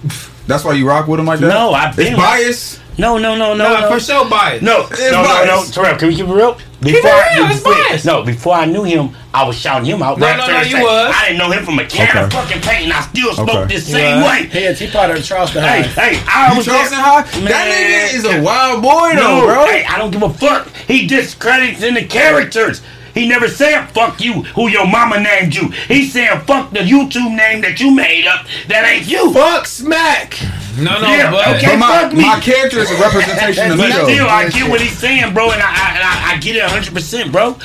That's 0.47 0.63
why 0.63 0.73
you 0.73 0.87
rock 0.87 1.07
with 1.07 1.19
him 1.19 1.25
like 1.27 1.39
that. 1.39 1.47
No, 1.49 1.71
I've 1.71 1.95
been 1.95 2.07
It's 2.07 2.15
with- 2.15 2.25
bias. 2.25 2.79
No, 2.99 3.17
no, 3.19 3.35
no, 3.35 3.53
no, 3.53 3.63
Nah, 3.73 3.81
no. 3.81 3.89
for 3.91 3.99
sure 3.99 4.27
bias. 4.27 4.61
No, 4.63 4.87
It's 4.89 4.99
no, 4.99 5.11
no, 5.11 5.21
no, 5.21 5.57
biased. 5.57 5.73
Terrell, 5.75 5.97
can 5.97 6.07
we 6.07 6.15
keep 6.15 6.25
it 6.27 6.33
real? 6.33 6.57
Before, 6.81 7.09
it 7.11 7.35
real, 7.37 7.45
it's 7.45 7.55
before- 7.59 7.73
biased. 7.73 8.05
no, 8.05 8.23
before 8.23 8.55
I 8.55 8.65
knew 8.65 8.83
him, 8.83 9.15
I 9.33 9.43
was 9.45 9.55
shouting 9.55 9.85
him 9.85 10.01
out. 10.01 10.17
No, 10.17 10.25
right 10.25 10.37
no, 10.37 10.45
fair 10.45 10.55
no, 10.63 10.67
you 10.67 10.81
was. 10.83 11.13
I 11.15 11.25
didn't 11.25 11.37
know 11.37 11.51
him 11.51 11.63
from 11.63 11.77
a 11.77 11.85
can 11.85 12.17
of 12.17 12.33
fucking 12.33 12.61
paint, 12.61 12.85
and 12.85 12.93
I 12.93 13.01
still 13.01 13.33
spoke 13.33 13.49
Okay. 13.49 13.75
this 13.75 13.85
same 13.85 14.21
Yeah. 14.21 14.27
way. 14.27 14.47
He, 14.47 14.59
is- 14.59 14.79
he 14.79 14.87
part 14.87 15.11
of 15.11 15.17
the 15.17 15.21
Charleston 15.23 15.61
Hey, 15.63 15.83
High. 15.83 16.01
hey, 16.09 16.15
hey, 16.15 16.23
I 16.27 16.51
You 16.51 16.57
was 16.57 16.65
Charleston 16.65 16.97
there. 16.97 17.05
High? 17.05 17.39
Man. 17.39 17.45
That 17.45 17.67
nigga 17.67 18.15
is 18.15 18.25
a 18.25 18.41
wild 18.41 18.81
boy 18.81 19.11
though, 19.15 19.39
No, 19.41 19.45
bro. 19.45 19.65
hey, 19.67 19.85
I 19.85 19.97
don't 19.99 20.09
give 20.11 20.23
a 20.23 20.29
fuck. 20.33 20.67
He 20.87 21.05
discredits 21.05 21.83
in 21.83 21.93
the 21.93 22.03
characters. 22.03 22.81
He 23.17 23.27
never 23.27 23.47
said 23.47 23.87
fuck 23.87 24.21
you, 24.21 24.43
who 24.55 24.69
your 24.69 24.85
mama 24.85 25.19
named 25.19 25.55
you. 25.55 25.69
He 25.87 26.05
said 26.05 26.41
fuck 26.43 26.71
the 26.71 26.79
YouTube 26.79 27.35
name 27.35 27.61
that 27.61 27.79
you 27.79 27.89
made 27.93 28.27
up 28.27 28.45
that 28.67 28.85
ain't 28.85 29.07
you. 29.09 29.33
Fuck 29.33 29.65
smack. 29.65 30.37
No, 30.77 31.01
no, 31.01 31.07
Yeah, 31.09 31.31
but 31.31 31.47
okay. 31.57 31.71
But 31.73 31.77
my, 31.79 32.01
fuck 32.01 32.13
me. 32.13 32.21
my 32.21 32.39
character 32.39 32.77
is 32.77 32.91
a 32.91 32.97
representation 33.01 33.71
of 33.71 33.77
me 33.79 33.89
But 33.89 33.95
though. 33.97 34.03
still, 34.05 34.27
I 34.27 34.49
get 34.49 34.69
what 34.69 34.79
he's 34.79 34.95
saying, 34.97 35.33
bro, 35.33 35.49
and 35.51 35.59
I, 35.61 35.65
I, 35.65 36.31
I, 36.31 36.33
I 36.35 36.37
get 36.37 36.55
it 36.55 36.61
100%, 36.61 37.31
bro. 37.31 37.57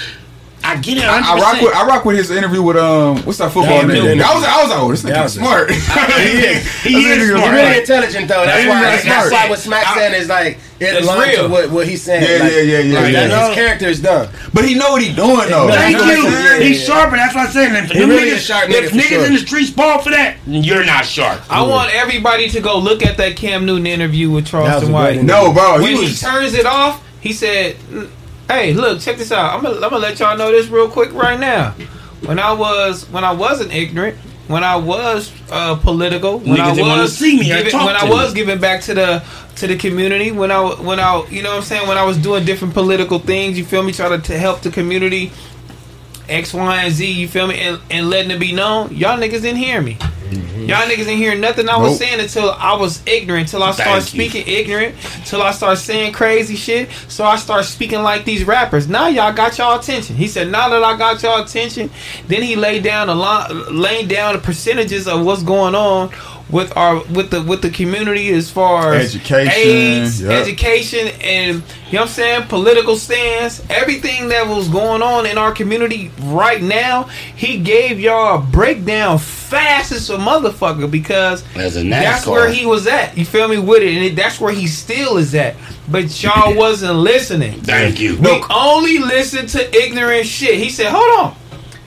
I 0.65 0.77
get 0.77 0.99
it 0.99 1.03
100%. 1.03 1.07
I, 1.07 1.37
I 1.37 1.41
rock 1.41 1.61
with 1.63 1.75
I 1.75 1.87
rock 1.87 2.05
with 2.05 2.17
his 2.17 2.31
interview 2.31 2.63
with 2.63 2.77
um 2.77 3.19
what's 3.25 3.39
that 3.39 3.51
football 3.53 3.81
Cam 3.81 3.89
nigga? 3.89 4.03
Newton. 4.05 4.21
I 4.23 4.35
was 4.35 4.45
I 4.45 4.63
was 4.63 4.71
like, 4.71 4.79
oh 4.81 4.91
this 4.91 5.03
That 5.03 5.13
nigga 5.17 5.23
was- 5.25 5.35
smart. 5.35 5.71
He 5.73 5.77
is. 5.77 6.67
He 6.83 6.93
That 7.05 7.19
is 7.19 7.31
nigga 7.31 7.33
was 7.33 7.43
smart. 7.43 7.43
He's 7.43 7.63
really 7.65 7.79
intelligent 7.81 8.29
though. 8.29 8.45
That's 8.47 8.69
why. 8.69 8.93
he's 8.93 9.05
That's 9.05 9.27
smart. 9.29 9.33
why 9.33 9.49
what 9.51 9.59
Smack 9.59 9.87
I- 9.89 9.95
saying 9.99 10.15
is 10.23 10.29
like 10.29 10.59
it 10.81 10.95
It's 10.97 11.07
aligns 11.07 11.27
real. 11.33 11.49
what, 11.49 11.71
what 11.71 11.87
he's 11.87 12.03
saying. 12.03 12.23
Yeah, 12.25 12.43
like, 12.45 12.53
yeah, 12.53 12.59
yeah, 12.59 12.79
yeah, 12.81 13.01
like, 13.01 13.13
yeah. 13.13 13.27
that- 13.29 13.47
His 13.49 13.55
character 13.55 13.87
is 13.87 14.01
done. 14.01 14.29
But 14.53 14.65
he 14.65 14.75
know 14.75 14.93
what 14.93 15.03
he 15.03 15.15
doing 15.15 15.49
though. 15.49 15.69
No, 15.69 15.75
Thank 15.75 15.97
know 15.97 16.05
you. 16.11 16.25
what 16.25 16.35
I'm? 16.35 16.63
He's 16.63 16.81
Yeah, 16.81 16.95
sharp, 16.95 17.11
and 17.13 17.19
that's 17.21 17.35
what 17.35 17.47
I'm 17.47 17.53
saying. 17.53 17.75
If 17.85 17.93
them 17.93 18.09
really 18.09 18.31
niggas, 18.31 18.39
sharp 18.47 18.69
nigga 18.69 18.83
if 18.83 18.91
for 18.91 18.97
niggas 18.97 19.03
sure. 19.09 19.27
in 19.27 19.33
the 19.35 19.39
streets 19.41 19.71
fall 19.71 20.01
for 20.03 20.11
that, 20.11 20.37
you're 20.47 20.85
not 20.85 21.05
sharp. 21.05 21.41
I 21.51 21.63
want 21.63 21.95
everybody 21.95 22.49
to 22.51 22.61
go 22.61 22.79
look 22.79 23.05
at 23.05 23.17
that 23.19 23.37
Cam 23.37 23.65
Newton 23.67 23.87
interview 23.87 24.31
with 24.31 24.45
That 24.47 24.51
Charleston 24.51 24.93
White. 24.93 25.23
No, 25.23 25.53
bro, 25.53 25.81
when 25.83 25.97
he 25.97 26.07
he 26.07 26.15
turns 26.17 26.55
it 26.55 26.67
off, 26.67 27.05
he 27.21 27.33
said, 27.33 27.77
"Mm, 27.91 28.09
"Hey, 28.49 28.73
look, 28.75 29.01
check 29.01 29.17
this 29.17 29.33
out. 29.33 29.55
I'm 29.55 29.63
gonna, 29.63 29.77
I'm 29.77 29.83
gonna 29.83 29.99
let 29.99 30.19
y'all 30.19 30.37
know 30.37 30.51
this 30.51 30.69
real 30.69 30.89
quick 30.89 31.13
right 31.13 31.39
now. 31.39 31.71
When 32.25 32.39
I 32.39 32.53
was 32.53 33.09
when 33.11 33.25
I 33.25 33.33
wasn't 33.33 33.73
ignorant, 33.73 34.17
when 34.49 34.65
I 34.65 34.77
was 34.77 35.33
uh, 35.51 35.77
political, 35.77 36.39
when 36.39 36.59
Niggas 36.59 36.83
I 36.83 37.01
was 37.03 37.17
see 37.17 37.39
me 37.39 37.47
giving, 37.47 37.73
talk 37.73 37.87
when 37.87 37.97
I 37.97 38.09
was 38.09 38.33
giving 38.35 38.61
back 38.61 38.83
to 38.83 38.95
the 38.95 39.25
to 39.57 39.67
the 39.67 39.77
community, 39.77 40.31
when 40.31 40.51
I 40.51 40.61
when 40.81 41.01
I 41.01 41.27
you 41.31 41.43
know 41.43 41.51
what 41.51 41.57
I'm 41.59 41.63
saying 41.63 41.89
when 41.89 41.99
I 41.99 42.05
was 42.05 42.19
doing 42.19 42.45
different 42.45 42.75
political 42.75 43.19
things, 43.19 43.59
you 43.59 43.65
feel 43.65 43.83
me, 43.83 43.93
trying 43.93 44.21
to, 44.21 44.27
to 44.29 44.39
help 44.39 44.61
the 44.61 44.71
community." 44.71 45.33
X, 46.29 46.55
Y, 46.55 46.85
and 46.85 46.95
Z. 46.95 47.11
You 47.11 47.27
feel 47.29 47.49
me? 47.49 47.59
And, 47.59 47.81
and 47.91 48.09
letting 48.09 48.31
it 48.31 48.39
be 48.39 48.53
known, 48.53 48.95
y'all 48.95 49.19
niggas 49.19 49.43
didn't 49.43 49.57
hear 49.57 49.83
me. 49.83 49.99
Mm-hmm. 50.37 50.65
Y'all 50.67 50.79
niggas 50.89 50.97
didn't 50.99 51.17
hear 51.19 51.35
nothing 51.37 51.69
I 51.69 51.77
was 51.77 51.93
Nope. 51.93 51.99
saying 52.09 52.21
until 52.21 52.51
I 52.53 52.75
was 52.77 53.03
ignorant. 53.07 53.49
Till 53.49 53.63
I 53.63 53.73
started 53.73 54.03
speaking 54.03 54.45
ignorant. 54.47 54.95
Till 55.27 55.43
I 55.43 55.51
started 55.53 55.77
saying 55.81 56.13
crazy 56.13 56.57
shit. 56.57 56.91
So 57.09 57.25
I 57.25 57.37
started 57.37 57.65
speaking 57.65 58.03
like 58.03 58.25
these 58.25 58.45
rappers. 58.45 58.89
Now 58.89 59.09
y'all 59.09 59.33
got 59.33 59.59
y'all 59.59 59.79
attention. 59.79 60.17
He 60.17 60.29
said, 60.29 60.51
"Now 60.51 60.69
that 60.69 60.83
I 60.83 60.97
got 60.97 61.23
y'all 61.23 61.43
attention," 61.43 61.91
then 62.29 62.43
he 62.43 62.57
laid 62.57 62.83
down 62.83 63.09
a 63.09 63.15
lot, 63.15 63.55
laid 63.73 64.09
down 64.09 64.35
the 64.35 64.41
percentages 64.41 65.07
of 65.07 65.25
what's 65.25 65.43
going 65.43 65.75
on 65.75 66.11
with 66.53 66.77
our 66.77 67.03
with 67.05 67.31
the 67.31 67.43
with 67.43 67.63
the 67.63 67.71
community 67.71 68.31
as 68.31 68.51
far 68.51 68.93
as 68.93 69.15
Education, 69.17 69.53
AIDS, 69.55 70.21
yep. 70.21 70.31
education, 70.31 71.09
and 71.23 71.57
you 71.57 71.95
know 71.95 72.01
what 72.01 72.01
I'm 72.03 72.09
saying, 72.09 72.49
political 72.49 72.97
stance, 72.97 73.65
everything 73.71 74.29
that 74.29 74.47
was 74.47 74.69
going 74.69 75.03
on 75.03 75.25
in 75.25 75.39
our 75.39 75.53
community 75.53 76.11
right 76.21 76.63
now. 76.63 77.05
He 77.35 77.59
gave 77.59 77.99
y'all 77.99 78.39
a 78.39 78.43
breakdown 78.43 79.19
fast 79.19 79.93
as 79.93 80.11
a 80.11 80.19
motherfucker 80.19 80.91
because 80.91 81.43
As 81.57 81.77
a 81.77 81.89
that's 81.89 82.27
where 82.27 82.51
he 82.51 82.67
was 82.67 82.87
at. 82.87 83.17
You 83.17 83.25
feel 83.25 83.49
me 83.49 83.59
with 83.59 83.83
it, 83.83 83.95
and 83.95 84.05
it, 84.05 84.17
that's 84.17 84.39
where 84.39 84.53
he 84.53 84.67
still 84.67 85.17
is 85.17 85.35
at. 85.35 85.57
But 85.91 86.23
y'all 86.23 86.55
wasn't 86.55 86.99
listening. 86.99 87.63
Thank 87.63 87.99
you. 87.99 88.19
We 88.21 88.45
only 88.51 88.99
listen 88.99 89.47
to 89.49 89.77
ignorant 89.77 90.27
shit. 90.27 90.61
He 90.61 90.69
said, 90.69 90.93
"Hold 90.93 91.27
on." 91.27 91.42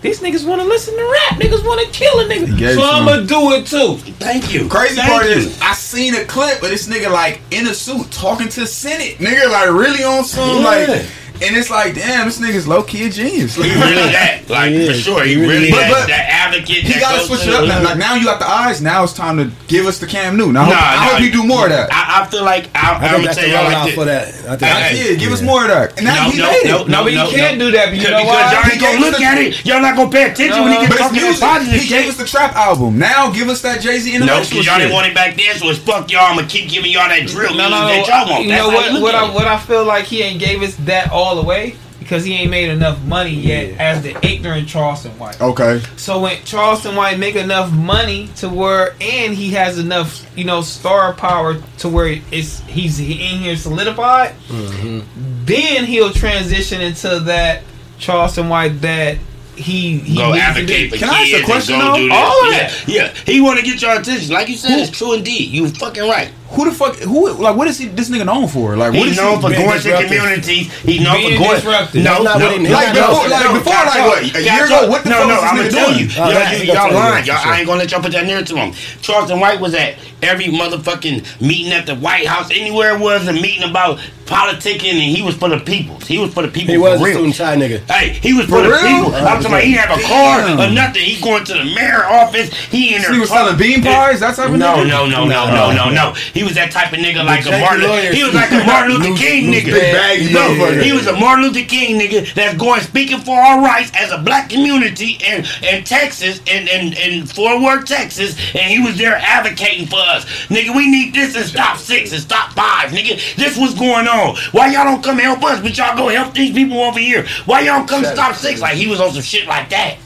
These 0.05 0.19
niggas 0.21 0.47
want 0.47 0.61
to 0.61 0.67
listen 0.67 0.95
to 0.95 1.03
rap. 1.03 1.39
Niggas 1.39 1.65
want 1.65 1.81
to 1.85 1.91
kill 1.91 2.19
a 2.19 2.25
nigga. 2.25 2.57
gave 2.57 2.75
So 2.75 2.81
some- 2.81 2.95
I'm 2.95 3.05
going 3.05 3.21
to 3.21 3.25
do 3.27 3.53
it 3.53 3.65
too. 3.65 3.97
Thank 4.13 4.53
you. 4.53 4.67
Crazy 4.69 4.95
Thank 4.95 5.11
part 5.11 5.25
you. 5.25 5.31
is, 5.31 5.59
I 5.61 5.73
seen 5.73 6.13
a 6.15 6.23
clip 6.25 6.61
of 6.61 6.69
this 6.69 6.87
nigga 6.87 7.11
like 7.11 7.41
in 7.51 7.67
a 7.67 7.73
suit 7.73 8.09
talking 8.11 8.47
to 8.49 8.59
the 8.61 8.67
Senate, 8.67 9.17
nigga, 9.17 9.51
like 9.51 9.69
really 9.69 10.03
on 10.03 10.23
some 10.23 10.61
Yeah. 10.61 10.65
like, 10.65 11.05
and 11.41 11.55
it's 11.55 11.69
like, 11.69 11.95
damn, 11.95 12.25
this 12.27 12.39
nigga's 12.39 12.67
low 12.67 12.83
key 12.83 13.07
a 13.07 13.09
genius. 13.09 13.55
He 13.55 13.63
really 13.63 13.75
that. 14.13 14.41
Like, 14.49 14.73
for 14.73 14.93
sure. 14.93 15.23
He 15.23 15.35
He 15.35 15.41
really 15.41 15.53
really 15.53 15.71
that, 15.71 15.89
But- 15.91 15.99
but 16.01 16.07
that 16.07 16.25
advocate. 16.29 16.83
He 16.85 16.99
gotta 16.99 17.19
switch 17.25 17.47
it 17.47 17.53
up 17.53 17.67
now. 17.67 17.81
Like 17.83 17.97
now 17.97 18.15
you 18.15 18.23
got 18.25 18.39
the 18.39 18.47
eyes. 18.49 18.81
Now 18.81 19.03
it's 19.03 19.13
time 19.13 19.37
to 19.37 19.51
give 19.67 19.85
us 19.85 19.99
the 19.99 20.07
Cam 20.07 20.37
Newton. 20.37 20.57
I 20.57 20.63
hope, 20.65 20.73
Nah, 20.73 20.79
I 20.79 20.95
hope 21.09 21.19
nah. 21.19 21.25
you 21.25 21.31
do 21.31 21.43
more 21.43 21.63
of 21.65 21.71
that. 21.71 21.89
I, 21.91 22.21
I 22.21 22.25
feel 22.27 22.43
like 22.43 22.69
I, 22.75 22.79
I 22.79 22.93
I'm 22.93 22.99
think 23.01 23.11
gonna 23.11 23.23
that's 23.25 23.37
tell 23.37 23.47
the 23.47 23.51
y'all 23.53 23.65
rollout 23.71 23.85
like 23.85 23.93
for 23.95 24.05
that. 24.05 24.27
I 24.27 24.55
think 24.55 24.61
Hey, 24.61 25.11
yeah, 25.11 25.17
give 25.17 25.31
us 25.31 25.41
more 25.41 25.61
of 25.63 25.69
that. 25.69 25.97
And 25.97 26.05
now 26.05 26.25
No, 26.25 26.29
he 26.31 26.37
no, 26.37 26.51
made 26.51 26.65
no, 26.65 26.77
it. 26.81 26.87
No, 26.89 27.03
but 27.03 27.11
you 27.13 27.25
can't 27.33 27.57
do 27.59 27.71
that. 27.71 27.85
But 27.89 27.95
you 27.95 28.01
Because 28.05 28.11
know 28.11 28.29
y'all 28.29 28.71
ain't 28.71 28.81
gonna 28.81 28.99
look 28.99 29.19
at 29.21 29.37
it. 29.41 29.65
Y'all 29.65 29.81
not 29.81 29.95
gonna 29.97 30.11
pay 30.11 30.29
attention 30.31 30.61
when 30.63 30.71
he 30.73 30.77
no. 30.79 30.87
gets 30.87 30.97
talking 31.01 31.17
music. 31.21 31.37
about 31.41 31.57
positive 31.59 31.81
He 31.81 31.87
gave 31.89 32.07
us 32.09 32.17
the 32.17 32.25
trap 32.25 32.55
album. 32.55 32.99
Now 32.99 33.31
give 33.31 33.49
us 33.49 33.61
that 33.63 33.81
Jay 33.81 33.97
Z 33.99 34.11
No, 34.11 34.23
intellectual 34.29 34.61
because 34.61 34.65
y'all 34.65 34.75
shit. 34.75 34.81
didn't 34.87 34.93
want 34.93 35.07
it 35.07 35.15
back 35.15 35.35
then, 35.35 35.55
so 35.57 35.69
it's 35.69 35.79
fuck 35.79 36.11
y'all. 36.11 36.29
I'm 36.29 36.35
gonna 36.37 36.47
keep 36.47 36.69
giving 36.69 36.91
y'all 36.91 37.09
that 37.09 37.25
drill 37.27 37.55
No, 37.57 37.65
music 37.65 37.71
no, 37.73 37.87
that 37.89 38.07
y'all 38.07 38.29
want. 38.29 38.47
That's 38.47 38.61
know 38.61 38.69
how 38.69 38.75
what? 38.77 38.91
look 38.93 39.01
What 39.03 39.15
at 39.15 39.23
I 39.23 39.27
it. 39.27 39.33
what 39.33 39.47
I 39.47 39.57
feel 39.59 39.85
like 39.85 40.05
he 40.05 40.21
ain't 40.21 40.39
gave 40.39 40.61
us 40.61 40.75
that 40.85 41.09
all 41.11 41.24
away 41.33 41.75
because 41.99 42.23
he 42.23 42.33
ain't 42.33 42.51
made 42.51 42.69
enough 42.69 43.01
money 43.05 43.31
yet 43.31 43.79
as 43.79 44.03
the 44.03 44.15
ignorant 44.25 44.67
Charleston 44.67 45.17
White. 45.17 45.41
Okay. 45.41 45.81
So 45.97 46.21
when 46.21 46.43
Charleston 46.43 46.95
White 46.95 47.17
make 47.17 47.35
enough 47.35 47.71
money 47.71 48.27
to 48.37 48.49
where 48.49 48.95
and 49.01 49.33
he 49.33 49.51
has 49.51 49.79
enough, 49.79 50.25
you 50.37 50.43
know, 50.43 50.61
star 50.61 51.13
power 51.13 51.61
to 51.79 51.89
where 51.89 52.19
it's 52.31 52.59
he's 52.61 52.99
in 52.99 53.07
here 53.07 53.55
solidified, 53.55 54.35
mm-hmm. 54.47 55.45
then 55.45 55.85
he'll 55.85 56.13
transition 56.13 56.81
into 56.81 57.21
that 57.21 57.63
Charleston 57.97 58.49
White 58.49 58.81
that 58.81 59.17
he 59.55 59.97
he 59.99 60.17
go 60.17 60.31
needs 60.31 60.37
to 60.37 60.43
advocate 60.43 60.91
be. 60.91 60.97
for 60.97 61.05
Can 61.05 61.09
I 61.09 61.21
ask 61.21 61.43
a 61.43 61.45
question, 61.45 61.75
and 61.75 61.83
go 61.83 61.91
though? 61.91 61.97
do 61.97 62.09
this. 62.09 62.17
All 62.17 62.45
of 62.45 62.51
yeah, 62.51 62.59
that. 62.59 62.83
yeah. 62.87 63.13
He 63.25 63.41
want 63.41 63.59
to 63.59 63.65
get 63.65 63.81
your 63.81 63.99
attention. 63.99 64.33
Like 64.33 64.49
you 64.49 64.57
said, 64.57 64.79
it's 64.79 64.95
true 64.95 65.13
indeed. 65.13 65.49
You 65.49 65.69
fucking 65.69 66.03
right. 66.03 66.31
Who 66.55 66.65
the 66.65 66.71
fuck? 66.75 66.95
Who 66.97 67.29
like? 67.33 67.55
What 67.55 67.67
is 67.67 67.77
he? 67.77 67.87
This 67.87 68.09
nigga 68.09 68.25
known 68.25 68.47
for? 68.47 68.75
Like, 68.77 68.93
what 68.93 69.03
He's 69.07 69.11
is 69.11 69.17
known 69.17 69.35
he? 69.37 69.41
for 69.41 69.49
being 69.49 69.61
going 69.67 69.77
to 69.77 69.83
disruptive. 69.83 70.07
communities. 70.09 70.73
He's 70.81 71.01
known 71.01 71.17
Being 71.17 71.37
for 71.37 71.43
going. 71.43 71.55
disruptive. 71.55 72.03
No, 72.03 72.17
no, 72.23 72.37
no, 72.37 72.45
like 72.47 72.93
no, 72.93 73.07
before- 73.07 73.29
like 73.29 73.43
no, 73.45 73.53
before, 73.53 73.73
like, 73.73 74.05
what, 74.07 74.23
a 74.23 74.41
year 74.41 74.41
y'all- 74.43 74.65
ago? 74.65 74.89
What 74.89 75.03
the 75.03 75.09
no, 75.09 75.15
fuck 75.17 75.27
no, 75.27 75.35
was 75.35 75.41
this 75.41 75.49
I'm 75.51 75.55
gonna 75.57 75.67
nigga 75.67 75.71
tell 75.71 75.87
doing? 75.87 75.99
you. 75.99 76.05
Y'all, 76.15 76.31
yeah, 76.31 76.51
you- 76.51 76.57
he 76.59 76.67
gonna 76.67 76.79
y'all 76.79 76.93
lying. 76.93 77.25
Y'all, 77.25 77.37
I 77.43 77.57
ain't 77.59 77.67
gonna 77.67 77.79
let 77.79 77.91
y'all 77.91 78.01
put 78.01 78.11
that 78.13 78.25
narrative 78.25 78.47
to 78.49 78.55
him. 78.57 78.73
Charleston 79.01 79.39
White 79.39 79.59
was 79.59 79.73
at 79.75 79.95
every 80.23 80.45
motherfucking 80.45 81.41
meeting 81.41 81.71
at 81.73 81.85
the 81.85 81.95
White 81.95 82.25
House, 82.27 82.49
anywhere 82.51 82.95
it 82.95 82.99
was 82.99 83.27
a 83.27 83.33
meeting 83.33 83.69
about 83.69 83.99
politicking, 84.25 84.91
and 84.93 85.15
he 85.15 85.21
was 85.21 85.35
for 85.35 85.49
the 85.49 85.59
people. 85.59 85.99
He 85.99 86.17
was 86.17 86.33
for 86.33 86.41
the 86.41 86.47
people. 86.47 86.71
He 86.73 86.77
was 86.79 86.97
for 86.99 87.05
a 87.05 87.05
real. 87.05 87.15
student 87.15 87.35
shy 87.35 87.55
nigga. 87.55 87.79
Hey, 87.91 88.09
he 88.21 88.33
was 88.33 88.45
for, 88.45 88.57
For 88.57 88.61
the 88.63 88.69
real? 88.69 88.81
people. 88.81 89.15
I'm 89.15 89.23
talking 89.23 89.45
about 89.47 89.63
he 89.63 89.73
have 89.73 89.97
a 89.97 90.01
car 90.01 90.41
or 90.41 90.71
nothing. 90.71 91.03
He 91.03 91.21
going 91.21 91.43
to 91.45 91.53
the 91.53 91.65
mayor 91.65 92.05
office. 92.05 92.51
He 92.71 92.95
in 92.95 93.01
there. 93.03 93.13
He 93.13 93.19
was 93.19 93.29
selling 93.29 93.57
bean 93.57 93.83
pies? 93.83 94.19
That's 94.19 94.37
type 94.37 94.49
of 94.49 94.55
no, 94.57 94.77
nigga? 94.77 94.87
no, 94.87 95.05
no, 95.07 95.25
no, 95.25 95.45
no, 95.51 95.71
no, 95.71 95.89
no. 95.91 96.13
He 96.33 96.43
was 96.45 96.55
that 96.55 96.71
type 96.71 96.93
of 96.93 96.99
nigga 96.99 97.25
like 97.25 97.45
a 97.45 97.59
Martin. 97.59 97.89
lawyer 97.89 98.13
He 98.13 98.23
was 98.23 98.33
like 98.33 98.51
a 98.51 98.63
Martin 98.63 98.97
Luther 98.97 99.17
King 99.17 99.51
nigga. 99.51 99.73
big 99.73 100.33
no, 100.33 100.71
he 100.81 100.93
was 100.93 101.07
a 101.07 101.13
Martin 101.13 101.45
Luther 101.45 101.67
King 101.67 101.99
nigga 101.99 102.33
that's 102.33 102.57
going 102.57 102.81
speaking 102.81 103.19
for 103.19 103.37
our 103.37 103.61
rights 103.61 103.91
as 103.95 104.11
a 104.11 104.17
black 104.17 104.49
community 104.49 105.17
in 105.25 105.45
in 105.63 105.83
Texas 105.83 106.39
and 106.47 106.69
in, 106.69 106.93
in 106.93 107.25
Fort 107.25 107.61
Worth, 107.61 107.85
Texas, 107.85 108.37
and 108.55 108.71
he 108.71 108.79
was 108.79 108.97
there 108.97 109.15
advocating 109.15 109.87
for 109.87 109.99
us. 109.99 110.25
Nigga, 110.47 110.75
we 110.75 110.89
need 110.89 111.13
this 111.13 111.35
and 111.35 111.45
stop 111.45 111.77
six 111.77 112.11
and 112.13 112.21
stop 112.21 112.53
five. 112.53 112.91
Nigga, 112.91 113.35
this 113.35 113.57
was 113.57 113.73
going 113.73 114.07
on. 114.07 114.37
Why 114.51 114.67
y'all 114.71 114.85
don't 114.85 115.03
come 115.03 115.17
help 115.17 115.43
us, 115.43 115.59
but 115.59 115.77
y'all 115.77 115.97
go 115.97 116.09
help 116.09 116.33
these 116.33 116.53
people 116.53 116.79
over 116.81 116.99
here? 116.99 117.25
Why 117.45 117.61
y'all 117.61 117.79
don't 117.79 117.89
come 117.89 118.05
stop 118.05 118.35
six? 118.35 118.61
Like 118.61 118.75
he 118.75 118.87
was 118.87 119.01
on 119.01 119.11
some 119.11 119.21
shit 119.21 119.47
like 119.47 119.69
that. 119.69 119.97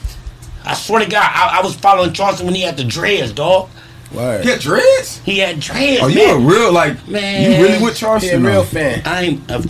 I 0.64 0.74
swear 0.74 1.00
to 1.00 1.10
God, 1.10 1.30
I, 1.34 1.58
I 1.58 1.62
was 1.62 1.74
following 1.74 2.12
Charleston 2.12 2.46
when 2.46 2.54
he 2.54 2.62
had 2.62 2.76
the 2.76 2.84
dreads, 2.84 3.32
dog. 3.32 3.70
Word. 4.12 4.44
He 4.44 4.50
had 4.50 4.60
dreads? 4.60 5.18
He 5.24 5.38
had 5.38 5.60
dreads, 5.60 6.00
Oh, 6.02 6.08
you 6.08 6.26
man. 6.26 6.36
a 6.36 6.38
real 6.38 6.72
like? 6.72 7.06
Man. 7.08 7.42
You 7.52 7.62
really 7.66 7.82
with 7.82 7.94
He 7.94 8.00
Charleston? 8.00 8.44
a 8.44 8.48
real 8.48 8.64
fan. 8.64 9.02
I'm 9.04 9.42
a, 9.48 9.60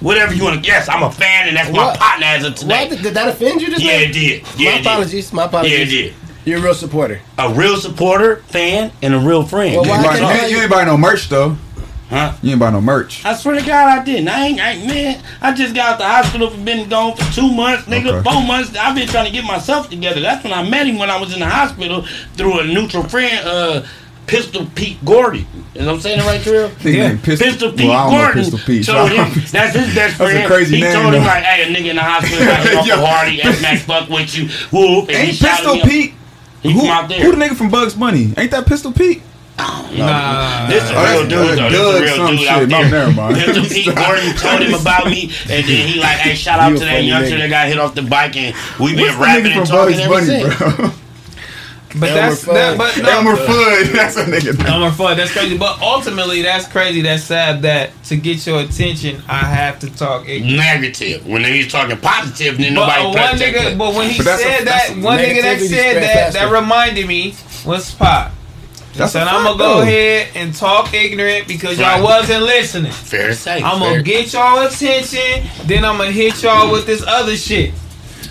whatever 0.00 0.34
you 0.34 0.42
want 0.44 0.62
to. 0.62 0.66
Yes, 0.66 0.88
I'm 0.88 1.02
a 1.04 1.12
fan, 1.12 1.48
and 1.48 1.56
that's 1.56 1.70
my 1.70 1.78
What? 1.86 1.98
partner 1.98 2.26
as 2.26 2.44
of 2.44 2.54
today. 2.56 2.88
What? 2.88 3.02
Did 3.02 3.14
that 3.14 3.28
offend 3.28 3.60
you? 3.62 3.70
This 3.70 3.80
Yeah, 3.82 3.92
it 4.00 4.12
did. 4.12 4.42
Yeah, 4.58 4.70
my 4.70 4.76
it 4.76 4.78
did. 4.78 4.86
apologies. 4.86 5.32
My 5.32 5.42
Yeah, 5.42 5.46
apologies. 5.48 5.78
it 5.80 5.84
did. 5.86 6.14
You're 6.44 6.58
a 6.58 6.62
real 6.62 6.74
supporter. 6.74 7.20
A 7.38 7.54
real 7.54 7.76
supporter, 7.76 8.36
fan, 8.48 8.90
and 9.00 9.14
a 9.14 9.18
real 9.18 9.44
friend. 9.44 9.76
Well, 9.76 9.84
You 9.84 9.90
why 9.90 9.96
ain't 9.96 10.04
buy- 10.22 10.36
can't 10.36 10.50
you, 10.50 10.56
you 10.56 10.62
ain't 10.62 10.70
buy 10.70 10.84
no 10.84 10.96
merch 10.98 11.28
though. 11.28 11.56
Huh? 12.10 12.34
You 12.42 12.50
ain't 12.52 12.60
buy 12.60 12.70
no 12.70 12.80
merch. 12.82 13.24
I 13.24 13.34
swear 13.34 13.58
to 13.58 13.66
God, 13.66 13.98
I 14.00 14.04
didn't. 14.04 14.28
I 14.28 14.44
ain't, 14.46 14.60
I 14.60 14.70
ain't, 14.72 14.86
man. 14.86 15.22
I 15.40 15.52
just 15.54 15.74
got 15.74 15.92
out 15.94 15.98
the 15.98 16.04
hospital 16.06 16.50
for 16.50 16.58
been 16.60 16.88
gone 16.88 17.16
for 17.16 17.32
two 17.32 17.50
months, 17.52 17.84
nigga, 17.86 18.12
Okay. 18.20 18.30
four 18.30 18.42
months. 18.42 18.76
I've 18.76 18.94
been 18.94 19.08
trying 19.08 19.24
to 19.26 19.32
get 19.32 19.44
myself 19.44 19.88
together. 19.88 20.20
That's 20.20 20.44
when 20.44 20.52
I 20.52 20.68
met 20.68 20.86
him 20.86 20.98
when 20.98 21.08
I 21.10 21.18
was 21.18 21.32
in 21.32 21.40
the 21.40 21.48
hospital 21.48 22.04
through 22.34 22.60
a 22.60 22.64
neutral 22.66 23.04
friend, 23.04 23.46
uh, 23.48 23.82
Pistol 24.26 24.66
Pete 24.74 25.02
Gordy. 25.04 25.46
Is 25.74 25.86
I'm 25.88 25.98
saying 26.00 26.20
it 26.20 26.24
right, 26.24 26.40
Trill? 26.42 26.70
Named 26.84 27.22
Pistol, 27.22 27.46
Pistol 27.48 27.72
Pete 27.72 27.88
well, 27.88 28.10
know 28.10 28.18
Gordon 28.18 28.42
Pistol 28.42 28.58
Pete. 28.60 28.84
so- 28.84 29.06
him 29.06 29.42
that's 29.50 29.74
his 29.76 29.94
best 29.94 30.16
friend. 30.16 30.36
That's 30.36 30.44
a 30.50 30.54
crazy 30.54 30.76
he 30.76 30.82
name, 30.82 30.92
told 30.92 31.06
him 31.14 31.20
though. 31.22 31.26
like, 31.26 31.42
"Hey, 31.44 31.62
a 31.64 31.74
nigga 31.76 31.90
in 31.90 31.96
the 31.96 32.02
hospital 32.02 32.38
got 32.46 32.86
Yo. 32.86 32.94
a 33.02 33.06
Hardy, 33.06 33.42
F 33.42 33.60
Max 33.62 33.82
fuck 33.82 34.08
with 34.08 34.34
you, 34.36 34.48
whoop." 34.70 35.08
And 35.08 35.16
Ain't 35.16 35.38
Pistol. 35.40 35.80
Pete? 35.80 36.14
He 36.62 36.72
Who, 36.72 36.80
from 36.80 36.88
out 36.88 37.08
there. 37.08 37.20
who 37.22 37.32
the 37.32 37.36
nigga 37.44 37.54
from 37.56 37.70
Bugs 37.70 37.94
Bunny? 37.94 38.32
Ain't 38.38 38.50
that 38.52 38.66
Pistol 38.66 38.92
Pete? 38.92 39.20
Nah. 39.56 40.66
This 40.66 40.82
oh, 40.82 40.86
is 40.86 40.90
a 40.90 40.96
Oh, 40.96 41.04
real 41.04 41.22
dude, 41.28 41.58
though. 41.58 41.70
This 41.70 41.80
is 41.80 41.96
a 41.96 42.02
real 42.02 42.16
some 42.16 42.36
dude 42.36 42.46
out 42.48 42.58
shit. 42.60 42.68
No, 42.68 42.82
there. 42.82 42.90
never 42.90 43.12
mind. 43.12 43.34
Pistol 43.44 43.64
Pete 43.64 43.94
Gordon 43.94 44.34
told 44.36 44.60
him 44.62 44.74
about 44.74 45.06
me, 45.06 45.22
and 45.48 45.64
then 45.64 45.88
he 45.88 46.00
like, 46.00 46.16
"Hey, 46.18 46.34
shout 46.34 46.58
out 46.58 46.72
You 46.72 46.78
to 46.78 46.84
that 46.84 46.94
funny 46.96 47.06
youngster 47.06 47.36
nigga. 47.36 47.40
that 47.40 47.50
got 47.50 47.68
hit 47.68 47.78
off 47.78 47.94
the 47.94 48.02
bike, 48.02 48.36
and 48.36 48.54
we 48.80 48.96
been 48.96 49.12
the 49.12 49.18
rapping 49.22 49.52
and 49.52 49.54
from 49.54 49.66
talking 49.66 49.96
Bugs 50.08 50.28
ever 50.28 50.44
Bunny, 50.48 50.58
since." 50.58 50.76
bro? 50.78 50.90
But 51.96 52.08
Elmer 52.10 52.20
that's 52.22 52.42
that, 52.46 52.76
but 52.76 52.98
no, 53.00 53.08
Elmer 53.08 53.36
Fudd. 53.36 53.92
That's 53.92 54.16
a 54.16 54.24
nigga. 54.24 54.64
Elmer 54.66 54.90
Fudd. 54.90 55.14
That's 55.14 55.30
crazy. 55.30 55.56
But 55.56 55.80
ultimately, 55.80 56.42
that's 56.42 56.66
crazy. 56.66 57.02
That's 57.02 57.22
sad. 57.22 57.62
That 57.62 57.92
to 58.06 58.16
get 58.16 58.44
your 58.48 58.62
attention, 58.62 59.22
I 59.28 59.36
have 59.44 59.78
to 59.78 59.94
talk. 59.94 60.28
ignorant. 60.28 60.56
Negative. 60.56 61.24
When 61.24 61.44
he's 61.44 61.70
talking 61.70 61.96
positive, 61.98 62.58
then 62.58 62.74
But 62.74 62.88
nobody 62.98 63.12
press 63.16 63.30
one 63.30 63.40
nigga, 63.40 63.78
but 63.78 63.94
when 63.94 64.10
he 64.10 64.16
But 64.16 64.24
that's 64.24 64.42
a- 64.42 64.44
said 64.44 64.66
that, 64.66 64.88
one 65.04 65.18
nigga 65.20 65.42
that 65.42 65.60
said 65.60 66.02
that, 66.02 66.32
that 66.32 66.50
reminded 66.50 67.06
me 67.06 67.36
was 67.64 67.94
Pop. 67.94 68.32
He 68.94 68.98
That's 68.98 69.10
a 69.14 69.18
said, 69.18 69.26
I'm 69.28 69.44
gonna 69.44 69.58
go 69.58 69.74
though. 69.76 69.82
ahead 69.82 70.28
and 70.36 70.54
talk 70.54 70.94
ignorant 70.94 71.48
because 71.48 71.78
Right. 71.78 71.96
y'all 71.96 72.04
wasn't 72.04 72.44
listening. 72.44 72.92
Fair 72.92 73.26
to 73.28 73.34
say. 73.34 73.60
I'm 73.62 73.80
gonna 73.80 74.02
get 74.02 74.32
y'all 74.32 74.64
attention, 74.66 75.42
then 75.66 75.84
I'm 75.84 75.98
gonna 75.98 76.12
hit 76.12 76.42
y'all 76.42 76.70
with 76.70 76.86
this 76.86 77.02
other 77.06 77.36
shit 77.36 77.72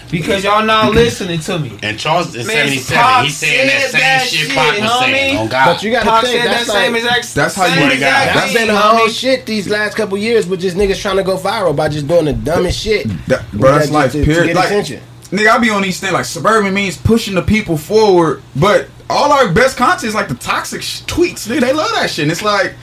because 0.09 0.43
y'all 0.43 0.63
not 0.63 0.91
listening 0.95 1.39
to 1.41 1.59
me. 1.59 1.73
And 1.83 1.99
Charleston 1.99 2.47
Man, 2.47 2.55
77, 2.67 2.97
Pop 3.03 3.23
he's 3.25 3.35
saying 3.37 3.67
that 3.67 3.81
same 3.91 3.99
that 4.01 4.27
shit 4.27 4.39
shit, 4.47 4.55
Pop 4.55 4.67
was 4.79 4.89
homie. 4.89 4.99
saying. 5.11 5.37
On 5.37 5.47
God. 5.49 5.65
But 5.73 5.83
you 5.83 5.91
gotta 5.91 6.05
Pop 6.09 6.23
think 6.23 6.37
said 6.41 6.47
that 6.47 6.53
that's 6.53 6.71
same 6.71 6.95
exact. 6.95 7.35
That's 7.35 7.55
how 7.55 7.65
you 7.65 7.79
got- 7.81 7.91
exact 7.91 8.33
that's 8.35 8.53
thing, 8.53 8.67
been 8.67 8.75
our 8.75 8.95
whole 8.95 9.09
shit 9.09 9.45
these 9.45 9.67
last 9.67 9.97
couple 9.97 10.17
years 10.17 10.47
with 10.47 10.61
just 10.61 10.77
niggas 10.77 11.01
trying 11.01 11.17
to 11.17 11.23
go 11.23 11.37
viral 11.37 11.75
by 11.75 11.89
just 11.89 12.07
doing 12.07 12.23
the 12.25 12.33
dumbest 12.33 12.79
shit. 12.79 13.05
That, 13.27 13.51
bro, 13.51 13.71
that's 13.73 13.83
Just 13.85 13.91
life. 13.93 14.11
to- 14.13 14.23
to 14.23 14.45
get 14.45 14.55
Like, 14.55 14.67
attention. 14.67 15.01
nigga, 15.31 15.49
I 15.49 15.57
be 15.57 15.69
on 15.71 15.81
these 15.81 15.99
things 15.99 16.13
like 16.13 16.23
suburban 16.25 16.73
means 16.73 16.95
pushing 16.95 17.35
the 17.35 17.41
people 17.41 17.77
forward, 17.77 18.41
but 18.55 18.87
all 19.09 19.31
our 19.31 19.51
best 19.51 19.77
content 19.77 20.03
is 20.05 20.15
like 20.15 20.27
the 20.27 20.35
toxic 20.35 20.81
sh- 20.81 21.01
tweets. 21.03 21.47
Dude, 21.47 21.61
they 21.63 21.73
love 21.73 21.91
that 21.91 22.09
shit. 22.09 22.23
And 22.23 22.31
it's 22.31 22.41
like, 22.41 22.73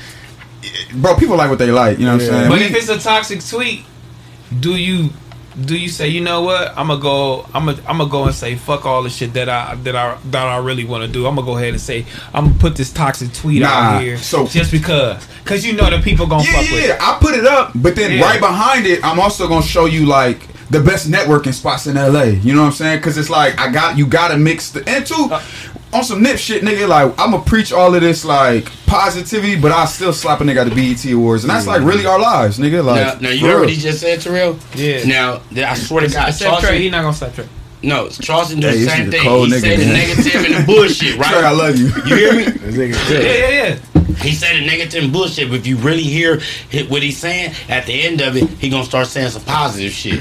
bro, 0.94 1.16
people 1.16 1.36
like 1.36 1.50
what 1.50 1.58
they 1.58 1.70
like. 1.70 1.98
You 1.98 2.06
know 2.06 2.14
what 2.14 2.22
Yeah. 2.22 2.28
I'm 2.28 2.34
saying? 2.34 2.48
But 2.50 2.58
We- 2.58 2.64
if 2.66 2.74
it's 2.74 2.88
a 2.88 2.98
toxic 2.98 3.44
tweet, 3.44 3.84
do 4.58 4.76
you 4.76 5.10
do 5.64 5.76
you 5.76 5.88
say 5.88 6.06
you 6.08 6.20
know 6.20 6.42
what 6.42 6.72
I'm 6.76 6.86
gonna 6.86 7.00
go 7.00 7.44
I'm 7.52 7.66
gonna 7.66 7.78
I'm 7.86 7.98
gonna 7.98 8.08
go 8.08 8.24
and 8.24 8.34
say 8.34 8.54
fuck 8.54 8.86
all 8.86 9.02
the 9.02 9.10
shit 9.10 9.32
that 9.34 9.48
I 9.48 9.74
that 9.82 9.96
I 9.96 10.16
that 10.30 10.46
I 10.46 10.56
really 10.58 10.84
want 10.84 11.02
to 11.02 11.08
do. 11.08 11.26
I'm 11.26 11.34
gonna 11.34 11.44
go 11.46 11.56
ahead 11.56 11.70
and 11.70 11.80
say 11.80 12.06
I'm 12.32 12.46
gonna 12.46 12.58
put 12.58 12.76
this 12.76 12.92
toxic 12.92 13.32
tweet 13.32 13.62
Nah, 13.62 13.68
out 13.68 14.02
here 14.02 14.16
so- 14.16 14.46
just 14.46 14.70
because 14.70 15.26
because 15.42 15.66
you 15.66 15.72
know 15.72 15.90
the 15.90 15.98
people 15.98 16.26
gonna 16.26 16.44
yeah, 16.44 16.52
fuck 16.52 16.60
with 16.70 16.84
yeah, 16.86 16.94
it. 16.94 17.02
I 17.02 17.18
put 17.20 17.34
it 17.34 17.46
up, 17.46 17.72
but 17.74 17.96
then 17.96 18.12
Yeah. 18.12 18.22
right 18.22 18.40
behind 18.40 18.86
it, 18.86 19.04
I'm 19.04 19.18
also 19.18 19.48
gonna 19.48 19.66
show 19.66 19.86
you 19.86 20.06
like 20.06 20.46
the 20.70 20.78
best 20.80 21.10
networking 21.10 21.52
spots 21.52 21.88
in 21.88 21.96
LA. 21.96 22.26
You 22.26 22.54
know 22.54 22.60
what 22.62 22.66
I'm 22.68 22.72
saying? 22.72 22.98
Because 22.98 23.18
it's 23.18 23.28
like 23.28 23.58
I 23.60 23.72
got 23.72 23.98
you 23.98 24.06
got 24.06 24.28
to 24.28 24.38
mix 24.38 24.70
the 24.70 24.88
and 24.88 25.04
two 25.04 25.28
uh, 25.32 25.42
on 25.92 26.04
some 26.04 26.22
nip 26.22 26.38
shit, 26.38 26.62
nigga. 26.62 26.86
Like 26.88 27.12
I'm 27.18 27.32
gonna 27.32 27.42
preach 27.44 27.72
all 27.72 27.94
of 27.94 28.00
this 28.00 28.24
like 28.24 28.66
positivity, 28.86 29.60
but 29.60 29.72
I 29.72 29.84
still 29.86 30.12
slap 30.12 30.40
a 30.40 30.44
nigga 30.44 30.64
at 30.66 30.68
the 30.68 30.74
BET 30.74 31.04
Awards, 31.12 31.44
and 31.44 31.50
that's 31.50 31.66
like 31.66 31.82
really 31.82 32.06
our 32.06 32.18
lives, 32.18 32.58
nigga. 32.58 32.84
Like 32.84 33.20
Now, 33.20 33.28
now 33.28 33.34
you 33.34 33.40
for 33.40 33.46
heard 33.46 33.52
real. 33.52 33.60
what 33.60 33.70
he 33.70 33.76
just 33.76 34.00
said, 34.00 34.20
Terrell? 34.20 34.58
Yeah. 34.74 35.04
Now, 35.04 35.40
I 35.56 35.74
swear 35.74 36.06
to 36.06 36.12
God, 36.12 36.28
Except 36.28 36.60
Trey, 36.62 36.80
he 36.82 36.90
not 36.90 37.02
gonna 37.02 37.14
stop 37.16 37.34
Trey. 37.34 37.48
no, 37.82 38.08
Charleston 38.08 38.60
do 38.60 38.66
Hey, 38.68 38.72
the 38.74 38.78
this 38.84 38.92
same 38.92 39.10
thing. 39.10 39.22
cold 39.22 39.48
He 39.48 39.54
nigga, 39.54 39.60
said 39.60 39.78
the 39.80 39.86
negative 39.86 40.44
and 40.44 40.54
the 40.54 40.66
bullshit, 40.66 41.16
right? 41.18 41.30
Trey, 41.30 41.42
I 41.42 41.50
love 41.50 41.76
you. 41.76 41.86
You 42.06 42.16
hear 42.16 42.32
me? 42.34 42.44
Yeah, 43.10 43.20
yeah, 43.20 43.48
yeah. 43.48 43.78
He 44.22 44.32
said 44.34 44.56
the 44.56 44.66
negative 44.66 45.02
and 45.04 45.12
bullshit, 45.12 45.48
but 45.48 45.60
if 45.60 45.66
you 45.66 45.76
really 45.78 46.02
hear 46.02 46.40
what 46.88 47.02
he's 47.02 47.16
saying, 47.16 47.54
at 47.68 47.86
the 47.86 48.02
end 48.02 48.20
of 48.20 48.36
it, 48.36 48.48
he 48.50 48.68
gonna 48.68 48.84
start 48.84 49.06
saying 49.06 49.30
some 49.30 49.42
positive 49.44 49.92
shit. 49.92 50.20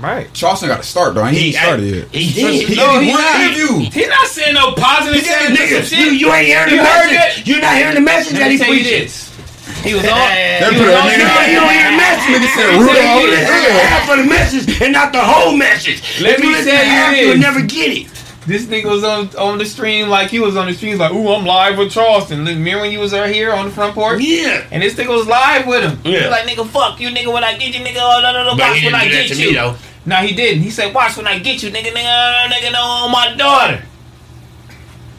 Right. 0.00 0.32
Charleston 0.32 0.68
got 0.68 0.82
to 0.82 0.88
start 0.88 1.14
though. 1.14 1.22
I 1.22 1.30
ain't 1.30 1.38
even 1.38 1.60
started 1.60 1.84
yet. 1.94 2.08
He 2.14 2.32
did. 2.32 2.68
He 2.68 2.76
No, 2.76 2.98
did 2.98 3.02
he 3.04 3.10
one 3.10 3.20
not. 3.20 3.40
interview. 3.40 3.90
He 3.90 4.06
not 4.06 4.26
saying 4.28 4.54
no 4.54 4.72
positive 4.72 5.20
He 5.20 5.26
saying 5.26 5.54
did, 5.54 5.58
niggas. 5.58 5.90
shit. 5.90 5.98
You, 5.98 6.06
you 6.14 6.32
ain't 6.32 6.46
hearing 6.46 6.70
the 6.70 6.76
You 6.76 6.84
heard 6.84 7.10
message. 7.10 7.42
it? 7.42 7.46
You're 7.48 7.60
not 7.60 7.76
hearing 7.76 7.94
the 7.94 8.00
message 8.00 8.32
Let 8.34 8.38
that 8.40 8.48
me 8.48 8.52
he 8.52 8.58
tell 8.58 8.68
preaching. 8.68 9.08
He 9.84 9.94
was 9.94 10.04
on. 10.06 10.10
They 10.10 10.58
he 10.58 10.76
put 10.78 10.86
was 10.86 10.94
a 10.94 10.98
on 10.98 11.06
nigga- 11.10 11.28
No, 11.28 11.40
you 11.46 11.58
don't 11.60 11.70
hear 11.74 11.90
the 11.90 11.96
message. 11.98 12.30
Nigga 12.34 12.48
said 12.54 12.66
Let 12.66 12.72
me 12.72 12.86
Rudolph. 12.88 13.20
you 13.20 13.26
You 13.26 13.30
listen 13.30 13.70
half 13.88 14.10
of 14.10 14.16
the 14.18 14.24
message 14.24 14.82
and 14.82 14.92
not 14.92 15.12
the 15.12 15.20
whole 15.22 15.56
message. 15.56 16.02
Let 16.20 16.38
if 16.38 16.44
you 16.44 16.50
me 16.50 16.54
listen 16.56 16.72
tell 16.72 16.80
to 16.80 16.86
you 16.86 16.90
half, 16.92 17.10
this. 17.14 17.26
you'll 17.26 17.38
never 17.38 17.60
get 17.62 17.88
it. 17.92 18.06
This 18.48 18.64
nigga 18.64 18.86
was 18.86 19.04
on 19.04 19.28
on 19.36 19.58
the 19.58 19.66
stream 19.66 20.08
like 20.08 20.30
he 20.30 20.40
was 20.40 20.56
on 20.56 20.66
the 20.66 20.72
stream 20.74 20.96
like, 20.98 21.12
ooh, 21.12 21.28
I'm 21.28 21.44
live 21.44 21.76
with 21.76 21.92
Charleston. 21.92 22.44
Remember 22.46 22.80
when 22.80 22.90
you 22.92 22.98
was 22.98 23.12
out 23.12 23.28
here 23.28 23.52
on 23.52 23.66
the 23.66 23.70
front 23.70 23.94
porch? 23.94 24.20
Yeah. 24.22 24.66
And 24.70 24.82
this 24.82 24.94
nigga 24.94 25.08
was 25.14 25.26
live 25.26 25.66
with 25.66 25.82
him. 25.84 25.98
He 26.02 26.14
Yeah. 26.14 26.22
was 26.22 26.30
like, 26.30 26.44
nigga, 26.48 26.66
fuck 26.68 26.98
you, 26.98 27.10
nigga, 27.10 27.30
when 27.32 27.44
I 27.44 27.58
get 27.58 27.74
you, 27.78 27.84
nigga, 27.84 27.98
oh, 27.98 28.20
no, 28.22 28.32
no, 28.32 28.44
no, 28.44 28.50
But 28.56 28.70
watch 28.70 28.82
when 28.84 28.94
I 28.94 29.06
get 29.08 29.28
you. 29.30 29.48
me, 29.48 29.54
though. 29.54 29.76
No, 30.06 30.16
he 30.16 30.34
didn't. 30.34 30.62
He 30.62 30.70
said, 30.70 30.94
watch 30.94 31.16
when 31.18 31.26
I 31.26 31.38
get 31.38 31.62
you, 31.62 31.70
nigga, 31.70 31.92
nigga, 31.92 32.06
oh, 32.06 32.48
nigga, 32.50 32.72
no, 32.72 32.80
on 32.82 33.12
my 33.12 33.34
daughter. 33.36 33.82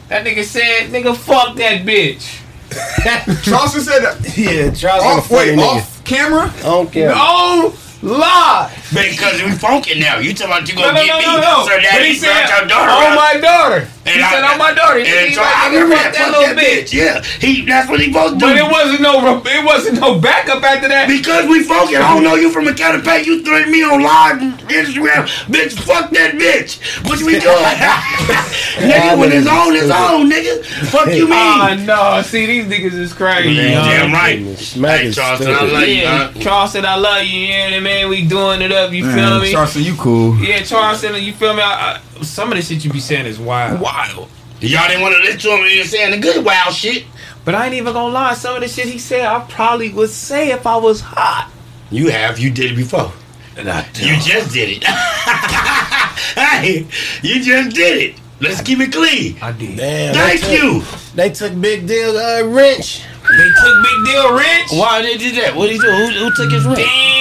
That 0.08 0.26
nigga 0.26 0.42
said, 0.42 0.90
nigga, 0.90 1.16
fuck 1.16 1.54
that 1.56 1.82
bitch. 1.86 2.38
Charleston 3.44 3.80
said 3.82 4.00
that. 4.00 4.36
Yeah, 4.36 4.70
Charles 4.72 5.04
Off, 5.04 5.30
wait, 5.30 5.56
nigga. 5.56 5.76
off 5.76 6.04
camera. 6.04 6.52
I 6.58 6.62
don't 6.62 6.92
care. 6.92 7.10
No 7.14 7.74
lie. 8.02 8.76
Because 8.90 9.42
we 9.42 9.52
funky 9.52 9.98
now. 10.00 10.18
You 10.18 10.34
talking 10.34 10.50
about 10.52 10.68
you 10.68 10.74
gonna 10.74 10.92
no, 10.92 11.04
get 11.04 11.06
no, 11.08 11.18
me? 11.18 11.24
no, 11.26 11.34
no. 11.40 11.54
So 11.62 11.78
that 11.78 11.94
But 11.94 12.02
he 12.02 12.08
he 12.10 12.14
said, 12.18 12.34
brought 12.34 12.50
your 12.50 12.66
daughter 12.68 12.90
on 12.90 13.14
my 13.14 13.34
daughter. 13.38 13.80
He 14.02 14.18
I- 14.18 14.30
said, 14.34 14.42
on 14.42 14.58
my 14.58 14.72
daughter. 14.74 14.98
He 14.98 15.06
And 15.06 15.28
he 15.30 15.34
so 15.34 15.42
like, 15.42 15.54
I 15.54 15.68
nigga, 15.70 15.82
remember 15.86 15.94
fuck 15.94 16.10
that, 16.10 16.18
that 16.18 16.30
little 16.34 16.54
that 16.54 16.58
bitch. 16.58 16.90
bitch. 16.90 16.92
Yeah, 16.98 17.22
he. 17.38 17.62
That's 17.64 17.86
what 17.88 18.00
he 18.02 18.10
supposed 18.10 18.34
to 18.34 18.38
do. 18.42 18.46
But 18.50 18.58
it 18.58 18.66
wasn't 18.66 19.00
no, 19.06 19.14
it 19.46 19.62
wasn't 19.64 20.00
no 20.00 20.18
backup 20.18 20.62
after 20.66 20.88
that. 20.90 21.06
Because 21.06 21.46
we 21.46 21.62
funky. 21.62 21.94
I 21.94 22.02
don't 22.14 22.24
know 22.26 22.34
you 22.34 22.50
from 22.50 22.66
a 22.66 22.74
counter 22.74 22.98
pay. 22.98 23.22
You 23.22 23.44
threatened 23.46 23.70
me 23.70 23.84
on 23.86 24.02
live 24.02 24.42
Instagram. 24.66 25.30
Bitch, 25.46 25.78
fuck 25.78 26.10
that 26.10 26.34
bitch. 26.34 26.82
What 27.06 27.22
we 27.22 27.38
doing? 27.46 27.62
nigga, 28.90 29.18
when 29.18 29.30
it's 29.30 29.46
on, 29.46 29.76
it's 29.76 29.90
on, 29.90 30.26
nigga. 30.26 30.64
Fuck 30.90 31.14
you 31.14 31.28
Ah, 31.30 31.74
mean? 31.76 31.86
no. 31.86 32.22
See, 32.22 32.46
these 32.46 32.66
niggas 32.66 32.98
is 32.98 33.12
crazy. 33.12 33.54
Man, 33.54 33.78
huh? 33.78 33.86
damn 33.86 34.12
right. 34.12 34.38
Hey, 34.40 35.12
Charleston, 35.12 35.48
I 35.54 35.56
stupid. 35.56 35.72
love 35.72 35.82
you, 35.88 35.94
Yeah, 35.94 36.32
huh? 36.32 36.40
Charleston, 36.40 36.84
I 36.86 36.96
love 36.96 37.22
you. 37.22 37.38
You 37.40 37.54
know 37.58 37.64
what 37.64 37.74
I 37.74 37.80
mean? 37.80 38.08
We 38.08 38.26
doing 38.26 38.62
it 38.62 38.72
up. 38.72 38.79
You 38.88 39.04
feel 39.04 39.14
Man, 39.14 39.42
me? 39.42 39.52
Charleston, 39.52 39.82
you 39.82 39.94
cool. 39.96 40.36
Yeah, 40.36 40.62
Charleston, 40.62 41.22
you 41.22 41.32
feel 41.32 41.54
me? 41.54 41.62
I, 41.62 42.00
I, 42.18 42.22
some 42.22 42.50
of 42.50 42.56
the 42.56 42.62
shit 42.62 42.84
you 42.84 42.90
be 42.90 43.00
saying 43.00 43.26
is 43.26 43.38
wild. 43.38 43.80
Wild. 43.80 44.28
Y'all 44.60 44.88
didn't 44.88 45.02
want 45.02 45.14
to 45.14 45.20
listen 45.20 45.40
to 45.40 45.48
him 45.56 45.60
and 45.60 45.70
he 45.70 45.84
saying 45.84 46.10
the 46.10 46.18
good 46.18 46.44
wild 46.44 46.74
shit. 46.74 47.04
But 47.44 47.54
I 47.54 47.66
ain't 47.66 47.74
even 47.74 47.92
gonna 47.92 48.12
lie. 48.12 48.34
Some 48.34 48.56
of 48.56 48.62
the 48.62 48.68
shit 48.68 48.86
he 48.86 48.98
said, 48.98 49.24
I 49.24 49.40
probably 49.48 49.90
would 49.92 50.10
say 50.10 50.50
if 50.50 50.66
I 50.66 50.76
was 50.76 51.00
hot. 51.00 51.50
You 51.90 52.10
have. 52.10 52.38
You 52.38 52.50
did 52.50 52.72
it 52.72 52.76
before. 52.76 53.12
You 53.56 54.16
just 54.20 54.52
did 54.52 54.70
it. 54.70 54.84
hey, 56.34 56.86
you 57.22 57.42
just 57.42 57.74
did 57.74 57.98
it. 57.98 58.20
Let's 58.40 58.62
keep 58.62 58.80
it 58.80 58.92
clean. 58.92 59.36
I 59.42 59.52
did. 59.52 59.76
Damn, 59.76 60.14
Thank 60.14 60.40
they 60.40 60.46
took, 60.46 60.62
you. 60.62 60.82
They 61.14 61.30
took 61.30 61.60
big 61.60 61.86
deal 61.86 62.16
uh, 62.16 62.44
wrench. 62.44 63.02
They 63.30 63.50
took 63.62 63.82
Big 63.84 64.04
Deal 64.06 64.34
Rich. 64.34 64.72
Why 64.72 65.02
did 65.02 65.22
you 65.22 65.30
do 65.30 65.40
that? 65.42 65.54
What 65.54 65.66
did 65.66 65.74
he 65.74 65.78
do? 65.78 65.90
Who, 65.90 66.06
who 66.10 66.34
took 66.34 66.50
his 66.50 66.66
ring? 66.66 66.76
Damn. 66.76 67.19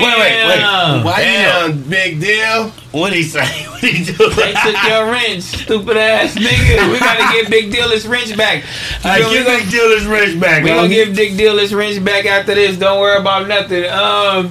Wait, 0.00 0.18
wait, 0.18 0.46
wait. 0.46 1.04
Why 1.04 1.20
you 1.20 1.38
know? 1.42 1.68
Damn, 1.68 1.82
big 1.90 2.20
deal. 2.20 2.70
What 2.92 3.10
did 3.10 3.16
he 3.18 3.22
say? 3.24 3.44
What 3.76 3.80
did 3.82 3.94
he 3.94 4.04
do? 4.04 4.30
They 4.30 4.52
took 4.54 4.82
your 4.88 5.10
wrench, 5.12 5.42
stupid 5.42 5.96
ass 5.98 6.34
nigga. 6.34 6.90
We 6.90 6.98
gotta 6.98 7.26
get 7.34 7.50
Big 7.50 7.70
Deal 7.70 7.90
his 7.90 8.06
wrench 8.08 8.34
back. 8.36 8.62
You 9.04 9.10
I 9.10 9.18
feel 9.18 9.28
me? 9.28 9.34
give 9.34 9.46
Big 9.46 9.70
Deal 9.70 9.90
his 9.90 10.06
wrench 10.06 10.40
back. 10.40 10.62
We 10.64 10.70
gonna 10.70 10.88
give 10.88 11.14
Big 11.14 11.36
Deal 11.36 11.58
his 11.58 11.74
wrench 11.74 12.02
back 12.02 12.24
after 12.24 12.54
this. 12.54 12.78
Don't 12.78 13.00
worry 13.00 13.18
about 13.20 13.46
nothing. 13.48 13.84
Um, 13.84 14.50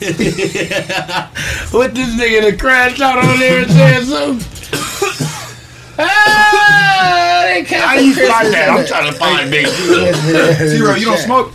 What 1.72 1.94
this 1.94 2.14
nigga 2.16 2.50
to 2.50 2.56
crash 2.56 3.00
out 3.00 3.18
on 3.18 3.38
there 3.38 3.62
and 3.62 3.70
saying 3.70 4.04
something? 4.04 4.46
Ah, 6.02 7.42
they 7.44 7.62
How 7.64 7.94
you 7.94 8.14
find 8.14 8.54
that? 8.54 8.70
I'm 8.70 8.86
trying 8.86 9.12
to 9.12 9.18
find 9.18 9.50
Big 9.50 9.66
Deal. 9.66 10.14
Zero, 10.68 10.94
you 10.94 11.04
don't 11.06 11.18
smoke. 11.18 11.52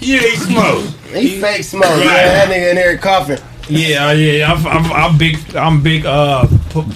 Yeah, 0.00 0.20
he 0.20 0.36
smoke. 0.36 0.84
He 1.14 1.40
fake 1.40 1.64
smoke. 1.64 1.84
Yeah, 1.84 2.04
that 2.04 2.48
nigga 2.48 2.70
in 2.70 2.76
there 2.76 2.96
coughing. 2.98 3.38
yeah, 3.68 4.12
yeah, 4.12 4.52
I'm, 4.52 4.66
I'm, 4.66 4.92
I'm 4.92 5.18
big, 5.18 5.54
I'm 5.54 5.82
big, 5.82 6.04
uh, 6.06 6.46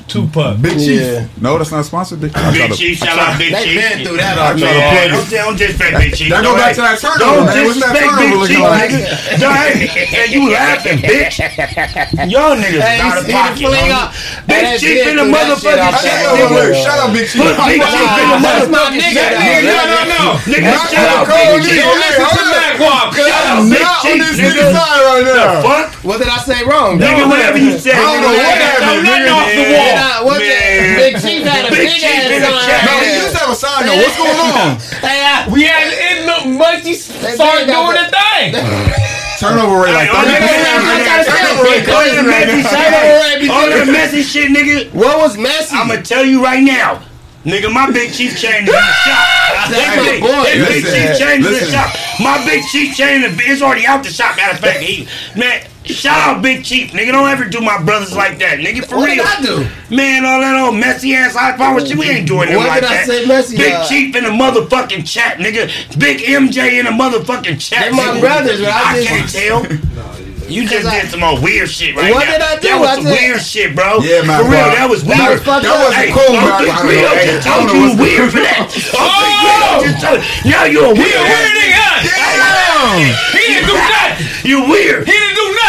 Tupac. 0.09 0.61
Big 0.63 0.79
Chief. 0.81 1.01
Yeah. 1.01 1.27
No, 1.41 1.59
that's 1.59 1.71
not 1.71 1.85
sponsored. 1.85 2.21
Big, 2.21 2.33
I 2.35 2.41
try 2.41 2.53
Big 2.53 2.71
to- 2.71 2.77
Chief, 2.77 2.97
shout 2.99 3.19
out 3.19 3.37
Big 3.39 3.53
They 3.53 3.75
been 3.77 4.05
through 4.07 4.17
that 4.17 4.39
I 4.41 4.57
try 4.57 4.73
to 4.73 4.81
already. 4.81 5.13
plug 5.13 5.29
Don't, 5.29 5.31
don't 5.31 5.57
disrespect 5.61 5.93
Big 6.01 6.13
Chief. 6.17 6.29
That 6.33 6.41
go 6.41 6.57
Don't 6.57 6.59
back 6.59 6.73
to 6.77 6.83
that 6.83 6.97
turnover, 6.97 7.21
Don't 7.21 7.45
man. 7.47 7.65
What's 7.69 7.81
that 7.85 7.93
disrespect 7.93 8.17
turnover 8.17 8.47
Big 8.47 8.57
Chief, 8.57 8.65
nigga. 8.65 9.05
Hey, 9.37 10.25
and 10.25 10.29
you 10.33 10.43
laughing, 10.49 10.99
bitch. 11.07 11.37
Y'all 12.33 12.57
niggas 12.57 12.81
Hey, 12.81 13.01
out 13.05 13.19
of 13.21 13.27
he- 13.27 13.33
he 13.33 13.37
pocket. 13.37 13.61
fling 13.69 13.91
homie. 13.93 14.01
up. 14.01 14.09
Big 14.49 14.65
Chief 14.81 14.97
in 15.07 15.17
the 15.21 15.25
shit, 15.27 15.37
that 15.37 15.45
shit 15.61 15.77
motherfucking 15.77 15.77
out 15.77 15.95
chat, 16.01 16.17
there. 16.17 16.25
Hey, 16.25 16.41
yo, 16.41 16.47
nigga. 16.47 16.57
look, 16.57 16.73
Shout 16.81 16.99
out 17.05 17.11
Big 17.13 17.27
Chief. 17.29 17.43
Put 17.45 17.57
Big 17.69 17.81
Wow, 17.83 17.93
Chief 17.93 18.11
in 18.17 18.29
the 18.33 18.39
motherfucking 18.47 18.97
nigga, 18.97 19.13
chat, 19.13 19.31
though. 19.37 19.45
nigga. 19.45 19.67
No, 19.67 19.83
no, 19.87 20.01
no. 20.09 20.23
Nigga, 20.49 20.73
shout 20.89 21.09
out 21.13 21.25
Big 21.29 21.63
Chief. 21.67 21.83
Don't 21.85 22.01
listen 22.01 22.25
to 22.27 22.45
Mac 22.49 22.75
Wop, 22.81 23.07
cuz. 23.13 23.27
Shout 23.29 23.45
out 23.45 23.61
Big 23.69 23.83
Not 23.85 23.93
on 23.93 24.03
Chief, 24.07 24.19
this 24.25 24.37
nigga 24.41 24.57
nigga. 24.57 24.73
side 24.73 25.01
right 25.05 25.25
now. 25.27 25.61
Fuck. 25.61 25.87
What 26.07 26.17
did 26.23 26.29
I 26.33 26.39
say 26.39 26.63
wrong? 26.65 26.99
Nigga, 27.03 27.27
whatever 27.29 27.59
you 27.59 27.77
say. 27.79 27.93
I 27.93 28.01
don't 28.01 28.23
know 28.23 28.33
nigga. 28.33 29.66
What 29.67 29.81
happened, 29.81 29.97
Don't 29.97 29.97
nigga. 29.97 29.97
nothing 29.97 29.97
off 29.97 29.97
the 29.97 29.97
Did 29.97 29.97
wall. 29.97 30.07
I- 30.07 30.25
what 30.27 30.39
the- 30.39 30.47
Man. 30.47 30.97
Big 30.97 31.15
Chief 31.23 31.41
had 31.47 31.65
a 31.67 31.71
Big 31.71 31.79
big, 31.81 31.91
Chief 31.97 32.05
ass 32.07 32.31
in 32.31 32.43
sign. 32.43 32.67
chat. 32.67 32.81
No, 32.87 32.93
he 33.01 33.09
used 33.17 33.33
to 33.33 33.39
have 33.39 33.51
a 33.51 33.57
sign 33.57 33.81
though. 33.87 33.97
What's 33.97 34.17
going 34.17 34.41
on? 34.41 34.69
Hey, 35.07 35.19
I, 35.23 35.49
We 35.49 35.63
had 35.65 35.87
it 35.93 36.27
look 36.27 36.43
Munchie 36.59 36.95
started 36.97 37.67
did 37.67 37.73
got 37.73 37.87
doing 37.87 37.99
the 38.01 38.07
thing. 38.11 38.49
Turnover 39.41 39.85
rate 39.85 39.93
like 39.93 40.09
Hey, 40.09 40.15
oh, 40.15 40.17
all 40.17 40.25
that 40.25 40.41
30%. 40.41 41.05
messy- 41.05 41.31
Turnover 41.31 41.63
rate 41.69 41.89
all 41.89 42.07
that 42.07 42.25
messy 42.27 42.63
shit, 42.63 42.73
Turnover 43.47 43.79
rate. 43.79 43.93
messy 43.93 44.23
shit, 44.23 44.49
nigga. 44.51 44.95
what 44.95 45.19
was 45.19 45.37
messy? 45.37 45.77
I'ma 45.77 45.97
tell 46.03 46.25
you 46.25 46.43
right 46.43 46.63
now. 46.63 47.03
Nigga, 47.45 47.71
my 47.73 47.91
big 47.93 48.13
chief 48.13 48.37
chain 48.41 48.65
is 48.65 48.69
in 48.69 48.75
the 48.75 48.81
shop. 49.07 49.27
That's 49.69 49.71
That 49.71 49.95
my 49.97 50.03
big- 50.11 50.21
boy. 50.21 50.29
that 50.29 50.67
big 50.67 50.83
chief 50.85 51.19
chain 51.19 51.41
is 51.41 51.47
in 51.47 51.53
the 51.53 51.71
shop. 51.71 51.95
My 52.19 52.45
big 52.45 52.65
chief 52.73 52.97
chain 52.97 53.23
is 53.23 53.63
already 53.63 53.87
out 53.87 54.03
the 54.03 54.11
shop. 54.11 54.37
Matter 54.37 54.55
of 54.55 54.59
fact, 54.61 54.81
he, 54.81 55.07
man, 55.39 55.63
shout 55.87 56.19
out 56.37 56.43
Big 56.43 56.65
Chief. 56.65 56.91
Nigga, 56.93 57.13
don't 57.13 57.29
ever 57.29 57.45
do 57.45 57.61
my 57.61 57.83
brothers 57.83 58.15
like 58.15 58.39
that. 58.39 58.59
Nigga, 58.59 58.85
for 58.87 58.97
What 58.97 59.07
real. 59.07 59.17
did 59.17 59.27
I 59.27 59.41
do? 59.41 59.95
Man, 59.95 60.25
all 60.25 60.41
that 60.41 60.57
old 60.65 60.77
messy 60.77 61.15
ass 61.15 61.35
high 61.35 61.57
power 61.57 61.81
shit, 61.85 61.97
we 61.97 62.09
ain't 62.09 62.27
doing 62.27 62.49
them 62.49 62.57
What 62.59 62.69
like 62.69 62.81
did 62.83 62.91
I 62.91 62.97
that. 62.97 63.07
say 63.07 63.27
messy, 63.27 63.57
Big 63.57 63.73
uh? 63.73 63.87
Chief 63.89 64.15
in 64.17 64.25
the 64.25 64.31
motherfucking 64.31 65.07
chat, 65.07 65.39
nigga. 65.39 65.69
Big 65.99 66.19
MJ 66.21 66.79
in 66.79 66.85
the 66.87 66.91
motherfucking 66.93 67.61
chat. 67.61 67.91
They 67.91 67.97
my 67.97 68.03
nigga. 68.05 68.21
brothers, 68.21 68.61
but 68.61 68.69
I 68.71 68.83
I 68.93 68.95
just- 69.03 69.09
can't 69.09 69.31
tell. 69.31 69.79
You 70.47 70.63
just 70.63 70.87
I- 70.87 71.01
did 71.03 71.11
some 71.11 71.19
more 71.27 71.35
weird 71.43 71.69
shit 71.69 71.97
right 71.97 72.15
What 72.15 72.23
now. 72.25 72.31
did 72.39 72.41
I 72.41 72.55
do? 72.63 72.69
That 72.71 72.79
was 72.79 72.89
I 72.89 72.95
some 72.95 73.05
said- 73.11 73.19
weird 73.19 73.43
shit, 73.43 73.75
bro. 73.75 73.99
Yeah, 73.99 74.23
man, 74.23 74.39
For 74.39 74.47
real, 74.47 74.63
bro. 74.63 74.75
that 74.79 74.87
was 74.89 75.03
weird. 75.03 75.19
That 75.19 75.27
weird. 75.27 75.39
was 75.43 75.43
fucked 75.43 75.65
That 75.67 75.75
up. 75.75 75.83
wasn't 75.91 76.07
Hey, 76.07 76.11
cool, 76.15 76.37
Uncle 76.39 76.39
man. 76.39 76.55
I 76.55 76.63
don't 76.63 76.87
Credo 76.87 77.03
know. 77.03 77.19
Hey, 77.19 77.27
just 77.35 77.43
told 77.51 77.67
you 77.67 77.79
what's 77.83 77.99
was 77.99 78.07
weird 78.07 78.29
for 78.31 78.43
that. 78.47 78.63
Uncle 78.63 79.27
Credo 79.43 79.71
just 79.91 79.99
told 80.07 80.19
Now 80.47 80.63
you 80.71 80.81
a 80.87 80.91
He 80.95 81.03
weird. 81.03 81.19
a 81.19 81.25
weird 81.27 81.51
nigga. 81.51 81.87
Damn. 82.07 83.11
He 83.35 83.43
didn't 83.43 83.67
do 83.67 83.75
nothing. 83.75 84.27
You 84.47 84.59
weird. 84.71 85.03
He 85.11 85.19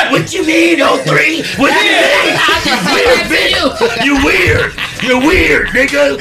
didn't 0.04 0.12
do 0.12 0.12
nothing. 0.12 0.12
What 0.12 0.34
you 0.34 0.46
mean, 0.46 0.82
oh 0.82 0.98
three? 1.04 1.42
What 1.58 1.72
you 1.74 1.92
mean? 1.92 2.38
You 2.68 2.78
weird, 2.94 3.26
bitch. 3.32 4.06
You 4.06 4.16
you 4.18 4.26
weird. 4.26 4.74
You 5.04 5.20
weird, 5.20 5.68
nigga. 5.70 6.20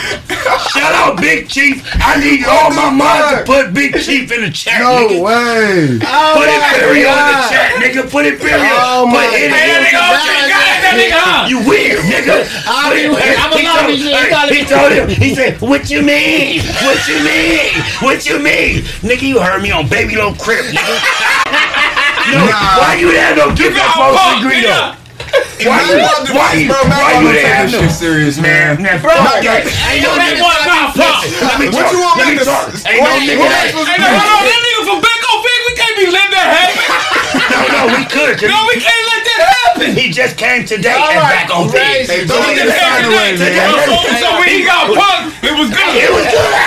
Shout 0.71 0.93
out 0.95 1.17
Big 1.21 1.49
Chief. 1.49 1.83
I 1.95 2.21
need 2.21 2.45
all 2.45 2.71
my 2.71 2.91
mods 2.91 3.39
to 3.39 3.45
put 3.45 3.73
Big 3.75 3.95
Chief 4.01 4.31
in 4.31 4.43
the 4.43 4.51
chat, 4.51 4.81
No 4.81 5.09
nigga. 5.09 5.23
way. 5.23 5.99
Oh 6.05 6.35
Put 6.37 6.47
it 6.49 6.57
oh 6.57 6.61
my 6.61 6.73
period 6.79 7.09
on 7.09 7.25
the 7.27 7.39
chat, 7.49 7.73
nigga. 7.81 8.11
Put 8.11 8.27
it 8.27 8.39
period. 8.39 8.61
Oh 8.77 9.07
my 9.07 9.25
Put 9.27 9.35
it 9.35 9.45
in 9.45 9.51
Hey, 9.51 9.67
that 9.73 9.81
nigga 9.81 9.97
God. 9.97 10.21
OJ 10.21 10.29
got 10.53 10.61
it, 10.61 10.81
that 10.85 10.95
nigga. 11.01 11.49
You 11.51 11.59
weird, 11.67 12.05
nigga. 12.05 12.37
I 12.69 12.89
Put 12.89 12.97
it- 12.97 13.11
mean, 13.11 13.19
hey, 13.19 13.35
I'm 13.39 13.53
a 13.53 13.57
he 13.57 13.65
love 13.67 13.81
told- 13.81 13.99
shit. 13.99 14.51
You 14.51 14.57
He 14.57 14.65
told 14.65 14.93
him. 14.93 15.09
He 15.09 15.35
said, 15.35 15.61
"What 15.61 15.91
you 15.91 16.03
mean? 16.03 16.61
What 16.85 17.09
you 17.09 17.19
mean? 17.25 17.73
What 18.01 18.27
you 18.27 18.39
mean, 18.39 18.83
nigga? 19.01 19.23
You 19.23 19.41
heard 19.41 19.63
me 19.63 19.71
on 19.73 19.89
Baby 19.89 20.17
Low 20.17 20.35
Crip, 20.35 20.67
nigga. 20.67 22.03
no, 22.33 22.45
Nah. 22.47 22.79
why 22.81 22.95
you 22.99 23.09
there? 23.13 23.35
Don't 23.35 23.55
get 23.57 23.73
that 23.75 23.91
Punk, 23.95 24.17
false 24.19 24.43
Greedo. 24.43 24.67
nigga. 24.67 24.95
Why 25.67 25.81
you? 25.89 25.97
Why 26.37 26.53
you? 26.55 26.69
Bro, 26.71 26.79
Why 26.87 27.13
you 27.19 27.27
gonna 27.27 27.33
there? 27.33 27.43
take 27.67 27.71
this 27.73 27.81
shit 27.81 27.91
serious, 27.93 28.37
man. 28.39 28.81
Man, 28.81 29.01
bro, 29.03 29.11
Fuck 29.17 29.45
ain't 29.45 29.67
Ain't 29.67 30.03
no 30.05 30.11
no 30.13 30.17
that 30.17 30.23
nigga. 30.37 30.43
one 30.45 30.57
about 30.65 30.95
punk. 30.97 31.25
Let 31.41 31.57
me 31.61 31.67
What 31.73 31.87
you 31.93 31.99
want 32.01 32.17
me 32.21 32.25
me 32.33 32.39
to 32.39 32.45
talk. 32.47 32.69
s- 32.73 32.85
Ain't 32.87 33.03
no 33.03 33.09
what- 33.11 33.23
nigga 33.25 33.39
what 33.41 33.49
that- 33.51 33.57
am 33.57 33.65
I 33.67 33.69
supposed 33.73 33.89
to 33.89 33.93
Hey, 33.93 33.97
do? 33.97 34.03
no, 34.07 34.11
hold 34.17 34.33
on, 34.37 34.43
that 34.47 34.61
nigga 34.65 34.83
from 34.87 34.99
Big 35.03 35.21
O 35.27 35.29
Big, 35.43 35.61
we 35.67 35.73
can't 35.77 35.97
be 35.97 36.07
letting 36.13 36.35
that 36.37 36.49
happen. 36.57 36.77
No, 37.57 37.61
no, 37.73 37.81
we 37.97 38.03
could. 38.07 38.35
'cause 38.39 38.51
No, 38.53 38.59
we 38.71 38.77
can't 38.81 39.05
let 39.13 39.23
that 39.27 39.41
happen. 39.41 39.57
happened? 39.67 39.95
He 39.99 40.07
just 40.13 40.37
came 40.37 40.63
today 40.65 40.93
All 40.95 41.09
and 41.11 41.19
right, 41.21 41.33
back 41.45 41.51
on 41.53 41.69
crazy. 41.69 42.07
bed. 42.07 42.07
Hey, 42.07 42.25
throw 42.29 42.41
He 42.43 42.49
it 42.53 42.57
just 42.57 42.69
inside 42.71 42.87
happened 42.87 43.13
the 43.13 43.17
way, 43.17 43.31
today. 43.33 43.57
man. 43.57 43.71
So, 43.83 43.95
so 44.21 44.29
when 44.39 44.49
he 44.49 44.63
got 44.65 44.87
punked, 44.93 45.33
it 45.43 45.55
was 45.57 45.69
good. 45.73 45.95
It 45.97 46.13
was 46.13 46.27
good. 46.29 46.55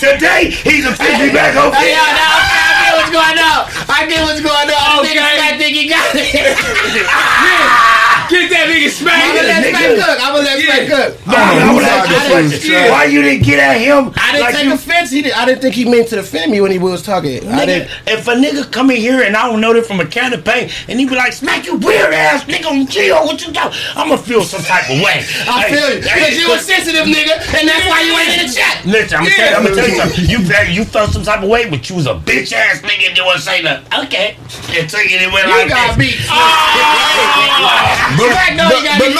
Today 0.00 0.48
he's 0.50 0.86
officially 0.86 1.28
back 1.30 1.54
on 1.56 1.72
Hey, 1.76 1.92
yo, 1.92 1.96
bed. 2.00 2.14
now 2.16 2.32
I 2.32 2.40
get 2.48 2.69
what's 3.10 3.26
going 3.26 3.38
on. 3.42 3.66
I 3.88 4.06
get 4.08 4.22
what's 4.22 4.40
going 4.40 4.70
on. 4.70 5.00
Okay. 5.00 5.18
I 5.18 5.56
think 5.58 5.76
he 5.76 5.88
got 5.88 6.14
it. 6.14 7.90
Get 8.30 8.50
that 8.50 8.66
nigga 8.70 8.90
I'ma 9.10 9.34
let 9.42 9.64
Smack 9.66 9.98
cook. 9.98 10.18
I'm 10.22 10.32
gonna 10.32 10.44
let 10.44 10.60
Smack 10.62 10.86
cook. 10.88 11.26
No, 11.26 11.34
I 11.36 11.74
would 11.74 11.82
ask 11.84 12.08
you 12.08 12.14
a 12.14 12.18
I 12.18 12.28
question. 12.30 12.70
didn't- 12.70 12.90
Why 12.90 13.04
you 13.04 13.22
didn't 13.22 13.42
get 13.44 13.58
at 13.58 13.76
him? 13.80 14.12
I 14.16 14.32
didn't 14.32 14.40
like 14.46 14.54
take 14.54 14.64
you, 14.66 14.74
offense. 14.74 15.10
He 15.10 15.22
did, 15.22 15.32
I 15.32 15.44
didn't 15.46 15.62
think 15.62 15.74
he 15.74 15.84
meant 15.84 16.08
to 16.08 16.16
defend 16.16 16.52
me 16.52 16.60
when 16.60 16.70
he 16.70 16.78
was 16.78 17.02
talking. 17.02 17.48
I 17.50 17.66
didn't. 17.66 17.90
if 18.06 18.26
a 18.28 18.32
nigga 18.34 18.70
come 18.70 18.90
in 18.90 18.96
here 18.98 19.22
and 19.22 19.36
I 19.36 19.48
don't 19.48 19.60
know 19.60 19.72
that 19.74 19.86
from 19.86 20.00
a 20.00 20.06
can 20.06 20.32
of 20.32 20.44
paint, 20.44 20.72
and 20.88 20.98
he 21.00 21.06
be 21.06 21.14
like, 21.16 21.32
"Smack 21.32 21.66
you 21.66 21.74
weird 21.76 22.14
ass 22.14 22.44
nigga 22.44 22.66
on 22.70 22.86
Gio, 22.86 23.24
what 23.26 23.44
you 23.44 23.52
talking?" 23.52 23.78
I'ma 23.96 24.16
feel 24.16 24.42
some 24.44 24.62
type 24.62 24.88
of 24.90 25.00
way. 25.00 25.24
I 25.48 25.62
Hey, 25.62 25.74
feel 25.76 25.90
you. 25.96 26.02
Because 26.02 26.38
you 26.38 26.52
a 26.52 26.58
sensitive 26.58 27.06
nigga, 27.06 27.34
and 27.58 27.68
that's 27.68 27.86
why 27.88 28.00
you 28.02 28.12
ain't 28.18 28.40
in 28.42 28.46
the 28.46 28.52
chat. 28.54 28.84
Listen, 28.86 29.18
I'm 29.18 29.24
gonna, 29.24 29.34
tell 29.36 29.50
you, 29.50 29.56
I'm 29.56 29.62
gonna 29.64 29.74
tell 29.76 29.88
you 29.88 29.96
something. 29.96 30.24
You 30.26 30.38
felt, 30.46 30.68
you 30.68 30.84
felt 30.84 31.10
some 31.12 31.22
type 31.24 31.42
of 31.42 31.48
way, 31.48 31.68
but 31.68 31.88
you 31.88 31.96
was 31.96 32.06
a 32.06 32.14
bitch 32.14 32.52
ass 32.52 32.80
nigga 32.82 33.08
and 33.08 33.16
you 33.16 33.24
want 33.24 33.38
to 33.38 33.42
say 33.44 33.62
nothing. 33.62 33.86
Okay. 34.06 34.36
And 34.78 34.88
take 34.88 35.10
it 35.10 35.22
and 35.22 35.32
went 35.32 35.46
You 35.46 35.52
like 35.52 35.68
got 35.68 35.98
this. 35.98 36.16
beat. 36.16 36.26
Ah! 36.30 38.16
Smack 38.28 38.52
know 38.56 38.68
he 38.68 38.84
got 38.84 38.98
but 39.00 39.08
beat. 39.08 39.16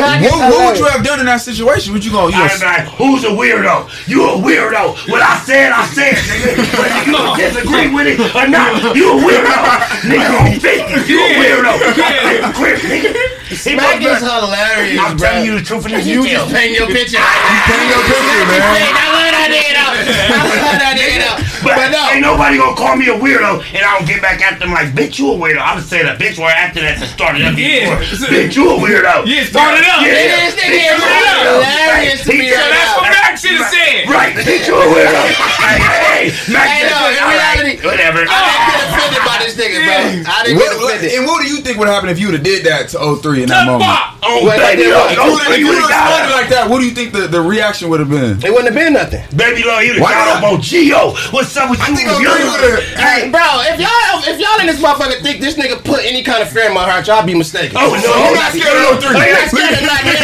What, 0.00 0.22
what 0.22 0.60
would 0.72 0.78
you 0.78 0.86
have 0.88 1.04
done 1.04 1.20
in 1.20 1.26
that 1.26 1.42
situation? 1.44 1.92
What 1.92 2.00
you 2.04 2.12
gonna? 2.14 2.32
You 2.32 2.40
I 2.40 2.48
gonna 2.48 2.88
like, 2.88 2.88
who's 2.96 3.24
a 3.26 3.32
weirdo? 3.34 3.84
You 4.08 4.24
a 4.24 4.32
weirdo. 4.40 4.96
What 5.10 5.20
I 5.20 5.36
said, 5.44 5.72
I 5.76 5.84
said, 5.92 6.16
nigga. 6.16 6.56
Whether 6.78 7.00
you 7.04 7.12
gonna 7.12 7.36
disagree 7.36 7.88
with 7.92 8.06
it 8.08 8.16
or 8.32 8.48
not, 8.48 8.96
you 8.96 9.12
a 9.12 9.16
weirdo. 9.20 9.60
nigga 10.08 10.30
on 10.40 10.56
50, 10.56 11.04
you 11.10 11.18
a 11.20 11.28
weirdo. 11.36 11.72
Hypocrite, 11.76 12.80
nigga. 12.86 13.12
Smack 13.52 14.00
is 14.00 14.22
like, 14.22 14.24
hilarious, 14.24 15.00
I'm 15.04 15.16
bro. 15.18 15.26
telling 15.26 15.44
you 15.44 15.58
the 15.58 15.64
truth 15.66 15.84
of 15.84 15.90
the 15.92 16.00
You 16.00 16.22
details. 16.22 16.48
just 16.48 16.54
paint 16.54 16.72
your 16.78 16.86
picture. 16.88 17.18
paint 17.20 17.86
your 17.90 18.02
picture, 18.08 18.44
man. 18.46 18.94
I 18.94 19.06
love 19.10 19.30
that 19.36 19.48
nigga 19.52 19.69
though. 19.96 20.78
That 20.80 20.94
nigga 20.96 21.18
though. 21.22 21.38
But, 21.60 21.76
But 21.76 21.88
no. 21.92 22.00
ain't 22.12 22.24
nobody 22.24 22.56
gonna 22.56 22.76
call 22.76 22.96
me 22.96 23.08
a 23.12 23.16
weirdo 23.18 23.60
and 23.74 23.82
I 23.84 23.98
don't 23.98 24.08
get 24.08 24.22
back 24.22 24.40
at 24.40 24.58
them 24.58 24.72
like, 24.72 24.92
bitch, 24.96 25.18
you 25.18 25.32
a 25.32 25.36
weirdo. 25.36 25.60
I 25.60 25.74
would 25.76 25.84
say 25.84 26.02
that 26.02 26.18
bitch 26.18 26.38
where 26.40 26.48
I 26.48 26.56
acted 26.56 26.84
at 26.88 26.98
the 26.98 27.06
start 27.06 27.36
of 27.36 27.42
that 27.42 27.52
Yeah. 27.58 28.00
before. 28.00 28.30
Bitch, 28.32 28.56
you 28.56 28.64
a 28.70 28.76
weirdo. 28.80 29.26
Yeah, 29.28 29.44
start 29.44 29.76
it 29.76 29.84
up. 29.84 30.00
Yeah. 30.00 30.48
This 30.48 30.56
nigga 30.56 30.72
Bitch, 30.72 30.88
is 30.88 30.98
you 30.98 31.04
a 31.04 31.20
weirdo. 31.20 31.52
hilarious 31.60 32.20
to 32.24 32.32
He 32.32 32.38
me 32.38 32.48
said 32.50 32.60
right 32.60 32.72
That's 32.72 32.96
what 32.96 33.10
Mac 33.12 33.32
should 33.36 33.56
have 33.60 33.70
said. 33.70 34.00
Right, 34.08 34.32
bitch, 34.34 34.64
you 34.68 34.74
a 34.74 34.86
weirdo. 34.88 35.20
hey, 35.68 35.78
hey, 35.80 36.52
Mac 36.52 36.64
Hey, 36.70 36.88
said, 36.88 36.96
no, 36.96 37.00
in 37.12 37.24
reality, 37.28 37.74
whatever. 37.84 38.20
I 38.24 38.38
didn't 38.40 38.66
get 38.70 38.80
offended 38.88 39.22
by 39.28 39.36
this 39.44 39.54
nigga, 39.60 39.78
bro. 39.84 39.96
I 40.32 40.38
didn't 40.44 40.58
get 40.58 40.70
What, 40.70 40.80
what- 40.80 40.94
offended. 40.96 41.12
and 41.18 41.26
what 41.26 41.38
do 41.42 41.48
you 41.48 41.58
think 41.60 41.76
would 41.78 41.88
happen 41.88 42.08
if 42.08 42.18
you 42.18 42.26
would 42.32 42.34
have 42.40 42.44
did 42.44 42.64
that 42.66 42.88
to 42.96 43.16
03 43.20 43.42
in 43.44 43.48
that 43.52 43.66
moment? 43.66 43.90
Oh, 44.22 44.44
baby, 44.48 44.88
wait, 44.88 44.88
look. 44.92 45.10
If 45.10 45.16
you 45.58 45.68
oh, 45.68 45.74
would 45.74 45.78
have 45.78 45.88
responded 45.88 46.32
like 46.32 46.48
that, 46.50 46.68
what 46.70 46.78
do 46.80 46.84
you 46.84 46.92
think 46.92 47.12
the, 47.12 47.26
the 47.26 47.40
reaction 47.40 47.88
would 47.90 48.00
have 48.00 48.10
been? 48.10 48.38
It 48.44 48.50
wouldn't 48.52 48.66
have 48.72 48.74
been 48.74 48.92
nothing. 48.92 49.22
Baby, 49.36 49.64
look, 49.80 49.86
you 49.88 49.92
done 49.96 50.02
Why 50.04 50.12
got 50.12 50.40
not? 50.40 50.44
up 50.44 50.52
on 50.52 50.60
Geo. 50.60 51.12
What's 51.32 51.56
up 51.56 51.70
with 51.70 51.80
I 51.80 51.88
you? 51.88 51.96
think 51.96 52.08
and 52.08 52.20
03 52.20 52.28
your- 52.28 52.80
Hey, 53.00 53.30
bro, 53.32 53.44
if 53.72 53.80
y'all 53.80 54.20
if 54.28 54.36
y'all 54.38 54.60
in 54.60 54.66
this 54.68 54.80
motherfucker 54.80 55.20
think 55.24 55.40
this 55.40 55.54
nigga 55.56 55.80
put 55.84 56.04
any 56.04 56.22
kind 56.22 56.42
of 56.42 56.48
fear 56.52 56.68
in 56.68 56.74
my 56.74 56.84
heart, 56.84 57.06
y'all 57.08 57.24
be 57.24 57.34
mistaken. 57.34 57.76
Oh, 57.80 57.96
no, 57.96 58.10
I'm 58.12 58.34
not 58.36 58.52
scared 58.52 58.76
of 58.76 59.00
no 59.00 59.08
03. 59.08 59.16
Yeah, 59.16 59.26
You're 59.26 59.40
not 59.40 59.48
scared 59.48 59.72
of 59.72 59.82
black 59.88 60.02
men. 60.04 60.16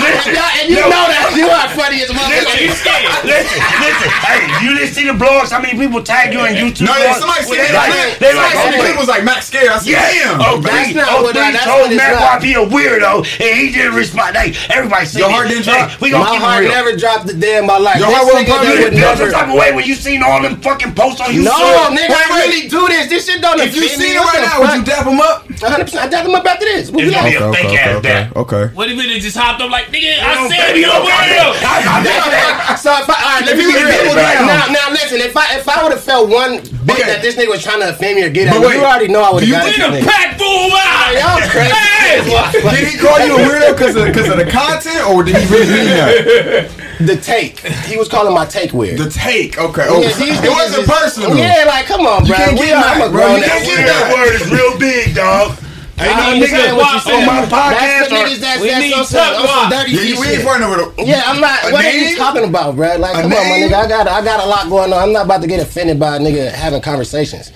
Listen, 0.00 0.34
Y'all- 0.34 0.54
And 0.60 0.66
you 0.70 0.76
no. 0.80 0.88
know 0.92 1.04
that 1.10 1.32
you 1.36 1.46
are 1.48 1.68
funny 1.74 2.02
as 2.04 2.10
motherfucker. 2.12 2.60
You 2.60 2.72
scared. 2.76 3.24
Listen, 3.24 3.58
listen. 3.80 4.08
Hey, 4.22 4.40
you 4.64 4.70
didn't 4.76 4.92
see 4.94 5.06
the 5.06 5.16
blogs? 5.16 5.50
How 5.50 5.60
many 5.60 5.78
people 5.78 6.02
tag 6.02 6.32
you 6.32 6.40
on 6.40 6.52
YouTube? 6.54 6.86
No, 6.86 6.96
yeah, 6.96 7.16
somebody 7.16 7.44
Well, 7.48 7.56
said 7.56 7.66
they 7.66 7.72
that. 7.72 7.88
like, 7.90 8.18
they 8.20 8.32
like, 8.36 8.52
Somebody 8.54 8.76
oh, 8.76 8.86
said 8.86 8.96
was 9.00 9.08
like 9.08 9.24
Max 9.24 9.46
scared. 9.46 9.68
I 9.72 9.78
said, 9.78 9.88
Yeah, 9.90 10.36
damn. 10.36 10.40
oh, 10.40 10.60
That's 10.60 10.94
not 10.94 11.08
oh, 11.10 11.22
what 11.24 11.36
I- 11.36 11.48
three 11.48 11.52
that's 11.56 11.64
told 11.64 11.80
what 11.82 11.92
it's 11.92 12.00
Matt 12.00 12.12
not. 12.12 12.20
Wop 12.20 12.42
he 12.42 12.52
a 12.54 12.64
weirdo, 12.64 13.14
and 13.40 13.52
he 13.58 13.72
didn't 13.72 13.94
respond. 13.94 14.36
Hey, 14.36 14.52
everybody 14.68 15.06
say 15.06 15.20
Your 15.20 15.28
this. 15.28 15.36
heart 15.36 15.48
didn't 15.48 15.64
drop? 15.64 16.00
We 16.00 16.10
gonna 16.10 16.24
My 16.24 16.30
keep 16.36 16.42
heart 16.42 16.60
it 16.64 16.68
real. 16.68 16.76
never 16.76 16.92
dropped 16.96 17.30
a 17.30 17.34
day 17.34 17.56
in 17.58 17.66
my 17.66 17.78
life. 17.78 17.98
Your 17.98 18.10
heart 18.12 18.26
wasn't 18.26 18.48
nigga 18.60 18.68
pumping? 18.68 18.70
that 18.70 18.78
You 18.78 18.84
would 18.84 18.90
didn't 18.90 19.00
feel 19.00 19.16
some 19.16 19.18
never. 19.18 19.32
type 19.32 19.48
of 19.48 19.56
way 19.58 19.68
when 19.72 19.84
you 19.84 19.94
seen 19.94 20.22
all 20.22 20.40
them 20.42 20.60
fucking 20.60 20.94
posts 20.94 21.20
on 21.20 21.28
YouTube. 21.32 21.44
No, 21.50 21.90
nigga, 21.96 22.12
I 22.12 22.26
really 22.44 22.68
do 22.68 22.86
this. 22.88 23.08
This 23.08 23.26
shit 23.26 23.40
don't 23.40 23.58
If 23.60 23.74
you 23.74 23.88
see 23.88 23.96
me. 23.98 24.04
seen 24.12 24.16
it 24.16 24.20
right 24.20 24.42
now, 24.44 24.60
would 24.60 24.70
you 24.76 24.84
fuck? 24.84 25.04
dap 25.04 25.06
him 25.06 25.20
up? 25.20 25.48
100%. 25.48 25.98
I 25.98 26.08
dapped 26.08 26.28
him 26.28 26.34
up 26.34 26.44
after 26.46 26.64
this. 26.64 26.90
What 26.90 27.04
It's 27.04 27.10
we 27.10 27.14
gonna 27.14 27.30
be 27.30 27.38
like? 27.38 27.50
a 27.50 27.62
fake 27.68 27.78
ass 27.80 28.02
dap. 28.02 28.36
okay. 28.36 28.64
What 28.74 28.90
if 28.90 28.98
it 28.98 29.20
just 29.20 29.36
hopped 29.36 29.60
up 29.60 29.70
like, 29.70 29.86
nigga, 29.92 30.18
I 30.20 30.48
said 30.48 30.72
baby, 30.72 30.80
you 30.80 30.90
a 30.90 30.94
look, 30.94 31.04
weirdo. 31.08 31.46
I- 31.64 31.84
I- 31.88 32.72
I- 32.72 32.74
So 32.76 32.90
if 32.96 33.08
I, 33.10 33.14
all 33.14 33.30
right, 33.40 33.44
let 33.46 33.56
me 33.56 33.64
If 33.64 33.68
be 33.68 33.82
real. 33.84 33.88
it. 33.90 34.16
Now, 34.46 34.66
now 34.70 34.90
listen. 34.90 35.20
If 35.20 35.36
I 35.36 35.56
if 35.58 35.68
I 35.68 35.82
would 35.82 35.92
have 35.92 36.02
felt 36.02 36.28
one 36.30 36.60
bit 36.86 37.04
that 37.06 37.20
this 37.20 37.34
nigga 37.36 37.48
was 37.50 37.62
trying 37.62 37.80
to 37.80 37.90
offend 37.90 38.16
me 38.16 38.22
or 38.24 38.30
get 38.30 38.48
at 38.48 38.54
me, 38.60 38.66
wait, 38.66 38.76
you 38.76 38.84
already 38.84 39.08
know 39.08 39.22
I 39.22 39.30
would 39.32 39.42
have 39.44 39.52
got 39.52 39.64
think 39.64 39.76
you. 39.78 39.84
nigga. 39.84 40.06
pack 40.08 40.38
fool 40.38 40.70
out. 40.72 41.12
Y'all 41.12 41.40
crazy. 41.50 42.70
Did 42.76 42.88
he 42.88 42.98
call 42.98 43.18
you 43.26 43.36
a 43.36 43.38
weirdo 43.40 43.76
because 43.76 43.96
of, 43.96 44.12
'cause 44.14 44.28
of 44.28 44.36
the 44.38 44.46
content, 44.46 45.08
or 45.08 45.22
did 45.22 45.36
he 45.36 45.46
really 45.52 45.66
mean 45.68 45.86
that? 45.90 46.70
The 47.00 47.16
take. 47.16 47.60
He 47.60 47.96
was 47.96 48.08
calling 48.08 48.32
my 48.34 48.44
take 48.50 48.72
weird. 48.72 48.98
The 48.98 49.08
take, 49.10 49.58
okay. 49.58 49.86
Oh, 49.88 50.00
Yeah, 50.02 50.12
these 50.18 50.42
it 50.42 50.50
wasn't 50.50 50.82
is- 50.82 50.88
personal. 50.90 51.36
Yeah, 51.36 51.64
like 51.66 51.86
come 51.86 52.06
on, 52.06 52.24
bro. 52.26 52.36
can't 52.36 52.58
We 52.58 52.66
get 52.66 52.74
are- 52.76 52.80
mad, 52.80 53.02
I'm 53.02 53.08
a 53.08 53.12
bro. 53.12 53.36
You 53.36 53.42
can't 53.44 53.64
get. 53.64 53.86
That 53.86 54.12
word 54.12 54.34
is 54.34 54.50
real 54.50 54.78
big, 54.78 55.14
dog. 55.14 55.56
I 56.00 56.04
nigga, 56.04 56.32
understand 56.32 56.76
what 56.78 57.04
you 57.06 57.12
on 57.12 57.26
my 57.26 57.42
podcast 57.44 57.80
That's 57.80 58.08
the 58.08 58.14
or- 58.16 58.24
niggas 58.24 58.40
that's, 58.40 58.60
We 58.62 58.68
that's 58.68 58.80
need 58.80 58.92
on 58.94 59.04
some, 59.04 59.34
on 59.34 59.46
some 59.46 59.70
dirty 59.70 59.90
Yeah, 59.92 60.18
we 60.20 60.26
ain't 60.28 60.42
fighting 60.42 60.64
over 60.66 60.76
the. 60.96 61.04
Yeah, 61.04 61.22
I'm 61.26 61.40
not. 61.42 61.58
A 61.68 61.72
what 61.72 61.84
are 61.84 61.90
you 61.92 62.16
talking 62.16 62.44
about, 62.44 62.74
bro? 62.76 62.96
Like, 62.96 63.16
A 63.16 63.22
come 63.22 63.32
on, 63.34 63.48
my 63.48 63.56
nigga. 63.60 63.74
I 63.74 63.86
got, 63.88 64.08
I 64.08 64.24
got 64.24 64.42
a 64.42 64.46
lot 64.48 64.68
going 64.70 64.92
on. 64.94 64.98
I'm 65.02 65.12
not 65.12 65.26
about 65.26 65.42
to 65.42 65.46
get 65.46 65.60
offended 65.60 66.00
by 66.00 66.16
a 66.16 66.18
nigga 66.18 66.50
having 66.52 66.80
conversations. 66.80 67.52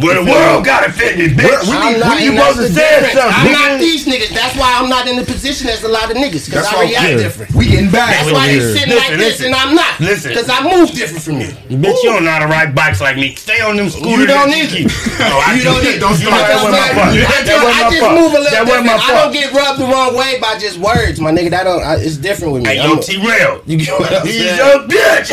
Where 0.00 0.16
the 0.22 0.30
world 0.30 0.64
got 0.64 0.86
offended, 0.88 1.32
bitch. 1.36 1.64
Need- 1.68 2.00
not, 2.00 2.16
when 2.16 2.24
you 2.24 2.32
supposed 2.36 2.58
to 2.58 2.68
say 2.72 3.12
something, 3.12 3.20
I'm 3.20 3.46
nigga. 3.46 3.52
not 3.52 3.78
these 3.80 4.06
niggas. 4.06 4.32
That's 4.34 4.56
why 4.56 4.72
I'm 4.80 4.88
not 4.88 5.06
in 5.08 5.16
the 5.16 5.24
position 5.24 5.68
as 5.68 5.82
a 5.84 5.88
lot 5.88 6.10
of 6.10 6.16
niggas. 6.16 6.46
Because 6.46 6.66
I 6.66 6.80
react 6.82 7.18
different. 7.18 7.54
We 7.54 7.66
getting 7.68 7.90
back 7.90 8.10
That's 8.10 8.32
why 8.32 8.46
they 8.48 8.60
sitting 8.60 8.90
Listen, 8.90 8.96
like 8.96 9.18
this 9.18 9.40
listen. 9.40 9.46
and 9.46 9.54
I'm 9.54 9.74
not. 9.74 10.00
Listen. 10.00 10.30
Because 10.30 10.48
I 10.48 10.62
move 10.64 10.90
different 10.92 11.22
from 11.22 11.40
you. 11.40 11.48
Bitch, 11.76 12.02
you 12.02 12.10
don't 12.10 12.24
know 12.24 12.30
how 12.30 12.40
to 12.40 12.46
ride 12.46 12.74
bikes 12.74 13.00
like 13.00 13.16
me. 13.16 13.34
Stay 13.34 13.60
on 13.60 13.76
them 13.76 13.90
scooters. 13.90 14.18
You 14.18 14.26
don't 14.26 14.50
need 14.50 14.70
it. 14.72 14.92
Oh, 15.20 15.44
I 15.46 15.52
You 15.54 15.62
don't 15.62 15.84
need 15.84 16.00
Don't 16.00 16.14
start. 16.14 16.32
That 16.32 16.64
wasn't 16.64 16.72
my 16.72 16.88
fault. 16.96 17.12
I 17.12 17.44
just, 17.44 17.62
wasn't 17.62 17.76
I 17.76 17.90
just 17.90 18.10
move 18.16 18.32
a 18.32 18.40
little 18.40 18.64
different. 18.64 18.88
I 18.88 19.12
don't 19.20 19.32
get 19.32 19.52
rubbed 19.52 19.78
the 19.80 19.84
wrong 19.84 20.16
way 20.16 20.40
by 20.40 20.58
just 20.58 20.78
words, 20.78 21.20
my 21.20 21.30
nigga. 21.30 21.50
That 21.50 21.64
don't. 21.64 21.82
It's 22.00 22.16
different 22.16 22.54
with 22.54 22.62
me. 22.62 22.70
Hey, 22.70 22.76
yo, 22.82 22.96
T-Rail. 22.98 23.62
you 23.66 23.76
get 23.76 24.00
what 24.00 24.12
I'm 24.12 24.26
saying? 24.26 24.48
He's 24.48 24.58
a 24.58 24.86
bitch. 24.88 25.30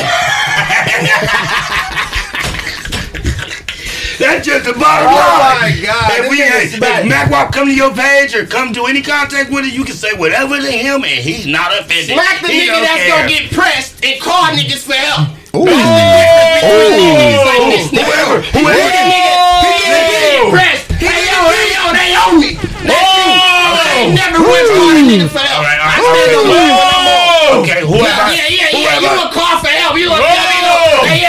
That's 4.18 4.45
just 4.45 4.65
the 4.65 4.73
bottom 4.73 5.07
Oh 5.10 5.14
line. 5.14 5.77
my 5.77 5.81
God, 5.85 6.10
If, 6.18 6.30
we, 6.31 6.41
nigga 6.41 6.65
if 6.65 6.76
smack. 6.81 7.06
Mac 7.06 7.30
Wop 7.30 7.53
come 7.53 7.68
to 7.69 7.73
your 7.76 7.94
page 7.94 8.34
or 8.34 8.45
come 8.45 8.73
to 8.73 8.85
any 8.85 9.02
contact 9.02 9.52
with 9.52 9.65
it, 9.65 9.73
you 9.73 9.84
can 9.85 9.94
say 9.95 10.10
whatever 10.18 10.57
to 10.57 10.72
him 10.72 11.03
and 11.06 11.22
he's 11.22 11.45
not 11.45 11.69
offended. 11.77 12.18
Smack 12.18 12.41
the 12.41 12.48
He 12.49 12.65
nigga 12.65 12.73
don't 12.73 12.81
that's 12.81 12.98
care. 13.06 13.10
gonna 13.14 13.30
get 13.30 13.52
pressed 13.53 14.03
and 14.03 14.19
call 14.22 14.44
niggas 14.57 14.81
for 14.85 14.94
help. 14.98 15.38
Ooh. 15.53 15.65
That's 15.69 15.85
the 15.85 16.06
difference 16.18 16.65
between 16.65 17.14
niggas 17.14 17.45
like 17.45 17.65
this 17.69 17.88
nigga. 17.94 18.10
Whoever, 18.10 18.38
He 18.41 18.57
whoever. 18.57 18.89
get 18.89 19.06
nigga, 19.06 19.34
he 19.61 19.69
get 19.85 20.02
nigga 20.10 20.49
pressed. 20.49 20.85
Hey 20.98 21.22
yo, 21.30 21.38
hey 21.53 21.68
yo, 21.77 21.84
they 21.94 22.10
owe 22.18 22.34
me. 22.41 22.49
That's 22.57 22.98
oh. 22.98 23.22
you. 23.22 23.38
I 23.38 24.02
ain't 24.02 24.14
never 24.18 24.39
once 24.41 24.69
called 24.73 24.98
a 24.98 25.03
nigga 25.06 25.30
for 25.30 25.41
help. 25.45 25.61
All 25.61 25.65
right, 25.65 25.77
all 25.77 25.89
I 25.89 25.94
right, 25.94 26.02
still 26.02 26.18
okay. 26.18 26.34
don't 26.34 26.49
know 26.49 26.65
no 26.73 26.99
more. 27.06 27.61
Okay, 27.61 27.80
whoever. 27.85 28.26
Yeah, 28.34 28.49
yeah, 28.49 28.49
yeah, 28.49 28.69
whoever. 28.73 28.98
yeah. 28.98 29.02
You 29.02 29.10
gonna 29.14 29.34
call 29.34 29.56
for 29.61 29.69
help? 29.72 29.94
You 29.98 30.10
gonna 30.10 30.26
Whoa. 30.26 30.34
tell 30.34 30.49
me, 30.49 30.56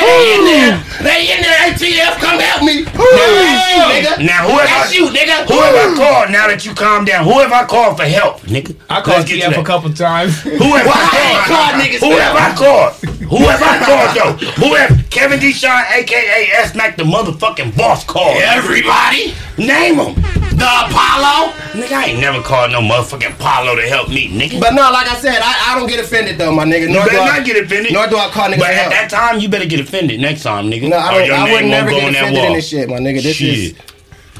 look, 0.09 0.17
they 0.19 0.35
in 0.35 0.45
there, 0.45 0.85
they 1.05 1.21
in 1.37 1.43
there. 1.43 1.57
ATF, 1.69 2.19
come 2.19 2.41
help 2.41 2.63
me. 2.63 2.85
That's 2.85 3.69
you, 3.71 3.83
nigga. 3.93 4.25
Now, 4.27 4.49
whoever, 4.49 4.67
That's 4.67 4.95
you, 4.95 5.07
nigga. 5.09 5.45
whoever 5.47 5.93
I 5.93 5.95
called, 5.97 6.31
now 6.31 6.47
that 6.49 6.65
you 6.65 6.75
calm 6.75 7.05
down, 7.05 7.25
whoever 7.25 7.55
I 7.55 7.65
called 7.67 7.97
for 7.97 8.05
help, 8.05 8.41
nigga. 8.43 8.75
I 8.89 9.01
called 9.01 9.19
Let's 9.19 9.31
get 9.31 9.51
to 9.51 9.57
TF 9.57 9.61
a 9.61 9.65
couple 9.65 9.93
times. 9.93 10.41
Whoever 10.43 10.89
Why 10.89 10.95
I 10.97 11.09
I 11.13 11.47
called, 11.47 11.73
called 11.73 11.75
niggas 11.83 11.99
for 12.01 12.07
whoever 12.07 12.39
help? 12.39 12.53
I 12.53 12.57
called, 12.57 12.93
whoever 13.29 13.65
I 13.65 13.77
called 13.85 14.11
though, 14.17 14.47
whoever 14.67 14.95
Kevin 15.11 15.39
Deshawn, 15.41 15.85
aka 15.93 16.49
S 16.55 16.75
Mac, 16.75 16.97
the 16.97 17.05
motherfucking 17.05 17.77
boss, 17.77 18.05
called. 18.05 18.37
Everybody. 18.39 19.35
Name 19.59 19.97
him. 19.97 20.38
The 20.59 20.67
Apollo. 20.67 21.55
Nigga, 21.79 21.93
I 21.93 22.05
ain't 22.07 22.21
never 22.21 22.43
called 22.43 22.73
no 22.73 22.81
motherfucking 22.81 23.39
Paulo 23.39 23.77
to 23.77 23.83
help 23.83 24.09
me, 24.09 24.29
nigga. 24.29 24.61
But 24.61 24.75
no, 24.75 24.91
like 24.91 25.07
I 25.07 25.17
said, 25.17 25.39
I, 25.41 25.73
I 25.73 25.79
don't 25.79 25.89
get 25.89 26.01
offended 26.01 26.37
though, 26.39 26.51
my 26.53 26.65
nigga. 26.65 26.89
you 26.89 26.95
Nor 26.95 27.05
do 27.05 27.11
better 27.11 27.23
I, 27.23 27.37
not 27.39 27.47
get 27.47 27.65
offended. 27.65 27.93
Nor 27.93 28.07
do 28.09 28.17
I 28.17 28.29
call 28.31 28.49
niggas 28.49 28.59
but 28.59 28.71
at 28.71 28.75
help. 28.75 28.93
that 28.93 29.11
time, 29.11 29.39
you 29.41 29.49
better 29.49 29.67
get 29.67 29.79
offended 29.81 30.21
next 30.21 30.43
time, 30.43 30.71
nigga. 30.71 30.89
No, 30.89 30.99
I 30.99 31.27
don't. 31.27 31.31
I 31.39 31.53
would 31.53 31.65
never 31.67 31.91
get 31.91 32.11
offended 32.11 32.45
in 32.45 32.53
this 32.55 32.69
shit, 32.69 32.89
my 32.89 32.99
nigga. 32.99 33.23
This 33.23 33.37
Shit. 33.37 33.59
is 33.59 33.75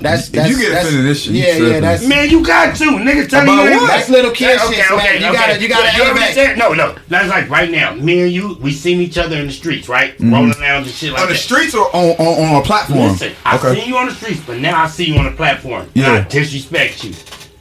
that's 0.01 0.29
If 0.33 0.49
you 0.49 0.59
get 0.59 0.73
offended 0.73 1.05
this 1.05 1.23
shit, 1.23 1.35
you 1.35 1.43
yeah, 1.43 1.57
yeah, 1.57 1.81
that's 1.81 2.07
Man, 2.07 2.31
you 2.31 2.45
got 2.45 2.77
to, 2.77 2.85
nigga. 2.85 3.29
Tell 3.29 3.43
About 3.43 3.67
me 3.67 3.77
what? 3.77 3.87
that's 3.89 4.09
little 4.09 4.31
kid 4.31 4.59
Okay, 4.61 4.77
shit, 4.77 4.91
okay, 4.91 4.97
man. 4.97 5.21
You 5.21 5.29
okay. 5.29 5.37
gotta, 5.37 5.61
you 5.61 5.69
gotta 5.69 5.85
Look, 5.87 5.97
you 5.97 6.03
elevate. 6.05 6.23
understand? 6.23 6.59
No, 6.59 6.73
no. 6.75 6.97
That's 7.09 7.29
like 7.29 7.49
right 7.51 7.71
now. 7.71 7.95
Me 7.95 8.23
and 8.23 8.33
you, 8.33 8.57
we 8.61 8.73
seen 8.73 9.01
each 9.01 9.19
other 9.19 9.37
in 9.37 9.47
the 9.47 9.53
streets, 9.53 9.89
right? 9.89 10.15
Mm-hmm. 10.15 10.33
Rolling 10.33 10.55
around 10.61 10.83
and 10.85 10.91
shit 10.93 11.11
like 11.13 11.19
that. 11.19 11.23
On 11.23 11.29
the 11.29 11.35
that. 11.35 11.41
streets 11.41 11.75
or 11.75 11.87
on, 11.95 12.11
on, 12.17 12.45
on 12.45 12.63
a 12.63 12.65
platform? 12.65 13.01
Listen, 13.13 13.33
I 13.45 13.57
okay. 13.57 13.75
seen 13.81 13.89
you 13.89 13.97
on 13.97 14.07
the 14.07 14.15
streets, 14.15 14.41
but 14.47 14.59
now 14.59 14.83
I 14.83 14.87
see 14.89 15.05
you 15.13 15.19
on 15.19 15.25
the 15.27 15.33
platform. 15.33 15.89
Yeah. 15.95 16.13
I 16.13 16.21
disrespect 16.23 17.05
you. 17.05 17.15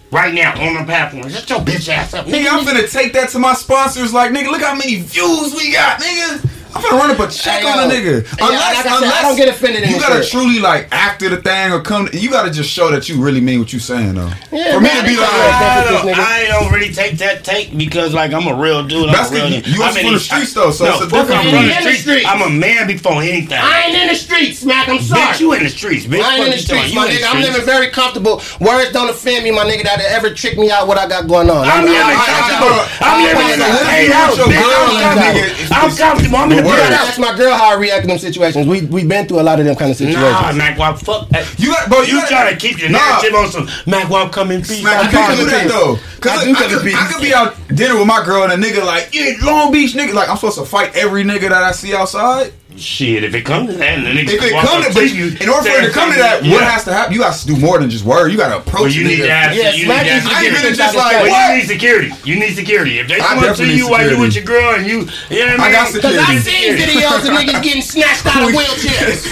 Right 0.09 0.33
now, 0.33 0.53
on 0.61 0.75
the 0.75 0.85
platform. 0.85 1.29
Shut 1.29 1.49
your 1.49 1.59
bitch 1.59 1.89
ass 1.89 2.13
up. 2.13 2.25
Nigga, 2.27 2.47
I'm 2.49 2.65
finna 2.65 2.89
take 2.89 3.11
that 3.13 3.29
to 3.31 3.39
my 3.39 3.53
sponsors. 3.53 4.13
Like, 4.13 4.31
nigga, 4.31 4.49
look 4.51 4.61
how 4.61 4.73
many 4.73 5.01
views 5.01 5.53
we 5.53 5.73
got, 5.73 5.99
nigga. 5.99 6.49
I'm 6.77 6.83
gonna 6.83 6.95
run 6.97 7.11
up 7.11 7.19
a 7.19 7.31
check 7.31 7.61
Hey, 7.63 7.69
on 7.71 7.89
a 7.89 7.93
yo. 7.93 7.99
nigga. 8.21 8.37
Yeah, 8.39 8.45
like 8.45 8.77
I 8.85 8.99
said, 8.99 9.09
I 9.13 9.21
don't 9.23 9.35
get 9.35 9.49
offended 9.49 9.89
You 9.89 9.99
gotta 9.99 10.21
shit. 10.23 10.31
truly 10.31 10.59
like 10.59 10.87
after 10.91 11.29
the 11.29 11.37
thing 11.37 11.71
or 11.73 11.81
come. 11.81 12.07
You 12.13 12.29
gotta 12.29 12.51
just 12.51 12.69
show 12.69 12.89
that 12.91 13.09
you 13.09 13.21
really 13.21 13.41
mean 13.41 13.59
what 13.59 13.73
you 13.73 13.79
saying 13.79 14.15
though. 14.15 14.29
Yeah, 14.51 14.73
For 14.73 14.79
me 14.81 14.87
man, 14.87 15.03
to 15.03 15.07
be 15.09 15.13
it's 15.13 15.21
like. 15.21 15.31
I 15.31 15.47
That's 15.49 15.89
don't, 15.91 16.05
this 16.07 16.17
I 16.19 16.45
don't 16.49 16.71
really 16.71 16.93
take 16.93 17.17
that 17.19 17.43
take 17.43 17.77
because 17.77 18.13
like 18.13 18.33
I'm 18.33 18.47
a 18.47 18.55
real 18.55 18.83
dude. 18.85 19.07
I'm 19.09 19.13
That's 19.15 19.31
a 19.31 19.33
real 19.35 19.43
'cause 19.43 19.53
nigga. 19.53 19.67
you 19.73 19.79
was 19.79 19.95
in 19.97 20.01
from 20.03 20.13
the 20.13 20.17
these- 20.19 20.25
streets, 20.25 20.53
though, 20.53 20.71
so 20.71 20.85
no, 20.85 20.91
it's 20.95 21.01
a 21.01 21.05
different 21.07 21.31
I'm 21.31 21.43
thing. 21.43 21.51
from 21.53 21.63
In 21.63 21.67
the 21.69 21.73
the 21.73 21.81
streets. 21.81 22.01
streets. 22.01 22.25
I'm 22.27 22.41
a 22.41 22.49
man 22.49 22.87
before 22.87 23.21
anything. 23.21 23.57
I 23.59 23.81
ain't 23.87 23.95
in 23.97 24.07
the 24.07 24.15
streets, 24.15 24.59
Smack. 24.59 24.87
I'm 24.89 24.99
sorry. 25.01 25.21
Bitch, 25.21 25.39
you 25.39 25.53
in 25.53 25.63
the 25.63 25.69
streets, 25.69 26.05
bitch. 26.05 26.21
I 26.23 26.35
ain't 26.37 26.45
in 26.45 26.51
the 26.51 26.57
streets, 26.57 26.93
my 26.93 27.07
nigga. 27.07 27.23
I'm 27.25 27.41
streets. 27.41 27.47
living 27.49 27.65
very 27.65 27.87
comfortable. 27.89 28.41
Words 28.59 28.91
don't 28.91 29.09
offend 29.09 29.43
me, 29.43 29.51
my 29.51 29.63
nigga. 29.65 29.83
That 29.83 29.99
ever 30.01 30.29
trick 30.33 30.57
me 30.57 30.69
out 30.71 30.87
what 30.87 30.97
I 30.97 31.07
got 31.07 31.27
going 31.27 31.49
on. 31.49 31.65
I'm 31.67 31.83
living 31.85 31.97
I- 31.97 32.13
I- 32.13 32.25
comfortable. 32.27 32.79
I- 32.79 32.87
I'm 33.07 33.23
living 33.23 33.49
in 33.53 33.61
I- 33.61 33.67
a 33.67 33.73
I- 33.73 33.83
paid 33.87 34.11
house, 34.11 34.29
with 34.31 34.37
your 34.39 34.47
bitch. 34.47 34.63
girl 34.63 34.77
I'm 34.77 34.89
and 34.89 35.03
comfortable. 35.03 35.27
nigga, 35.27 35.45
it's- 35.47 35.71
I'm 35.71 35.91
comfortable. 35.95 36.37
I'm 36.37 36.51
in 36.51 36.57
the 36.57 36.66
the 36.71 36.77
bed. 36.77 36.89
word. 36.89 36.93
Ask 37.07 37.19
my 37.19 37.35
girl 37.37 37.53
how 37.55 37.69
I 37.75 37.79
react 37.79 38.03
in 38.03 38.09
them 38.09 38.17
situations. 38.19 38.67
We 38.67 38.81
we've 38.85 39.07
been 39.07 39.27
through 39.27 39.39
a 39.39 39.43
lot 39.47 39.59
of 39.59 39.65
them 39.65 39.75
kind 39.75 39.91
of 39.91 39.97
situations. 39.97 40.23
Nah, 40.23 40.51
Mac 40.53 40.77
Wop, 40.77 40.99
fuck 40.99 41.29
that. 41.29 41.47
You 41.59 41.71
got, 41.71 41.89
bro. 41.89 42.01
You, 42.01 42.07
You 42.15 42.21
gotta- 42.21 42.27
trying 42.35 42.53
to 42.53 42.59
keep 42.59 42.79
your 42.79 42.89
Nah. 42.89 42.99
narrative 42.99 43.35
on 43.35 43.51
some 43.51 43.69
Mac 43.85 44.09
Wop 44.09 44.31
coming 44.31 44.59
peace. 44.61 44.81
Smack, 44.81 45.11
you 45.11 45.19
I'm 45.19 45.25
can't 45.25 45.39
do 45.39 45.45
that 45.49 45.67
though. 45.67 45.97
Cause 46.19 46.31
I 46.31 46.41
I, 46.41 46.45
do 46.45 46.51
I, 46.51 46.53
come 46.55 46.69
to 46.71 46.77
could. 46.79 46.93
I 46.95 47.11
could 47.11 47.21
be 47.21 47.33
out 47.33 47.55
dinner 47.75 47.95
with 47.97 48.07
my 48.07 48.23
girl 48.25 48.43
and 48.43 48.51
a 48.51 48.67
nigga 48.67 48.85
like, 48.85 49.09
yeah, 49.13 49.33
Long 49.43 49.71
Beach 49.71 49.93
nigga. 49.93 50.13
Like, 50.13 50.29
I'm 50.29 50.35
supposed 50.35 50.57
to 50.57 50.65
fight 50.65 50.95
every 50.95 51.23
nigga 51.23 51.49
that 51.49 51.63
I 51.63 51.71
see 51.71 51.93
outside. 51.95 52.51
Shit, 52.77 53.23
if 53.23 53.33
it 53.33 53.41
comes 53.41 53.71
to 53.71 53.77
that, 53.77 53.97
and 53.97 54.05
the 54.05 54.11
nigga 54.13 54.37
If 54.37 54.43
it 54.43 54.53
walk 54.53 54.65
come 54.69 54.83
to, 54.85 54.93
but 54.93 55.09
you, 55.09 55.33
in 55.41 55.49
order 55.49 55.65
for 55.65 55.81
it 55.81 55.87
to 55.87 55.91
come 55.91 56.13
to 56.13 56.17
that, 56.21 56.43
what 56.45 56.61
has 56.61 56.85
to 56.85 56.93
happen? 56.93 57.11
You 57.13 57.19
got 57.25 57.33
to 57.33 57.47
do 57.47 57.57
more 57.57 57.79
than 57.79 57.89
just 57.89 58.05
word. 58.05 58.29
You 58.31 58.37
got 58.37 58.49
to 58.53 58.57
approach. 58.61 58.93
Well, 58.93 59.01
you 59.01 59.03
need 59.03 59.17
to 59.25 59.29
have. 59.33 59.55
Yeah, 59.57 59.73
you 59.73 59.89
need 59.89 59.97
to 59.97 60.13
needs 60.13 60.23
to 60.23 60.29
have 60.29 60.37
I 60.37 60.45
ain't 60.45 60.53
get 60.53 60.61
been 60.61 60.73
it 60.73 60.77
just 60.77 60.95
like, 60.95 61.17
the 61.17 61.23
But 61.25 61.29
what? 61.33 61.49
you 61.49 61.57
need 61.57 61.67
security. 61.67 62.09
You 62.23 62.35
need 62.39 62.53
security. 62.53 62.99
If 62.99 63.07
they 63.09 63.17
come 63.17 63.39
up 63.41 63.55
to 63.57 63.65
you 63.65 63.89
while 63.89 64.05
you 64.07 64.19
with 64.21 64.35
your 64.37 64.45
girl 64.45 64.75
and 64.77 64.85
you, 64.85 65.09
you 65.33 65.41
know 65.45 65.57
what 65.57 65.59
I 65.59 65.65
I 65.65 65.67
mean? 65.67 65.71
got 65.73 65.85
Cause 65.89 65.93
security. 65.97 66.21
I 66.21 66.37
seen 66.37 66.77
videos 66.77 67.25
of 67.25 67.33
niggas 67.33 67.63
getting 67.65 67.81
snatched 67.81 68.25
out 68.29 68.45
of 68.45 68.53
wheelchairs. 68.57 69.25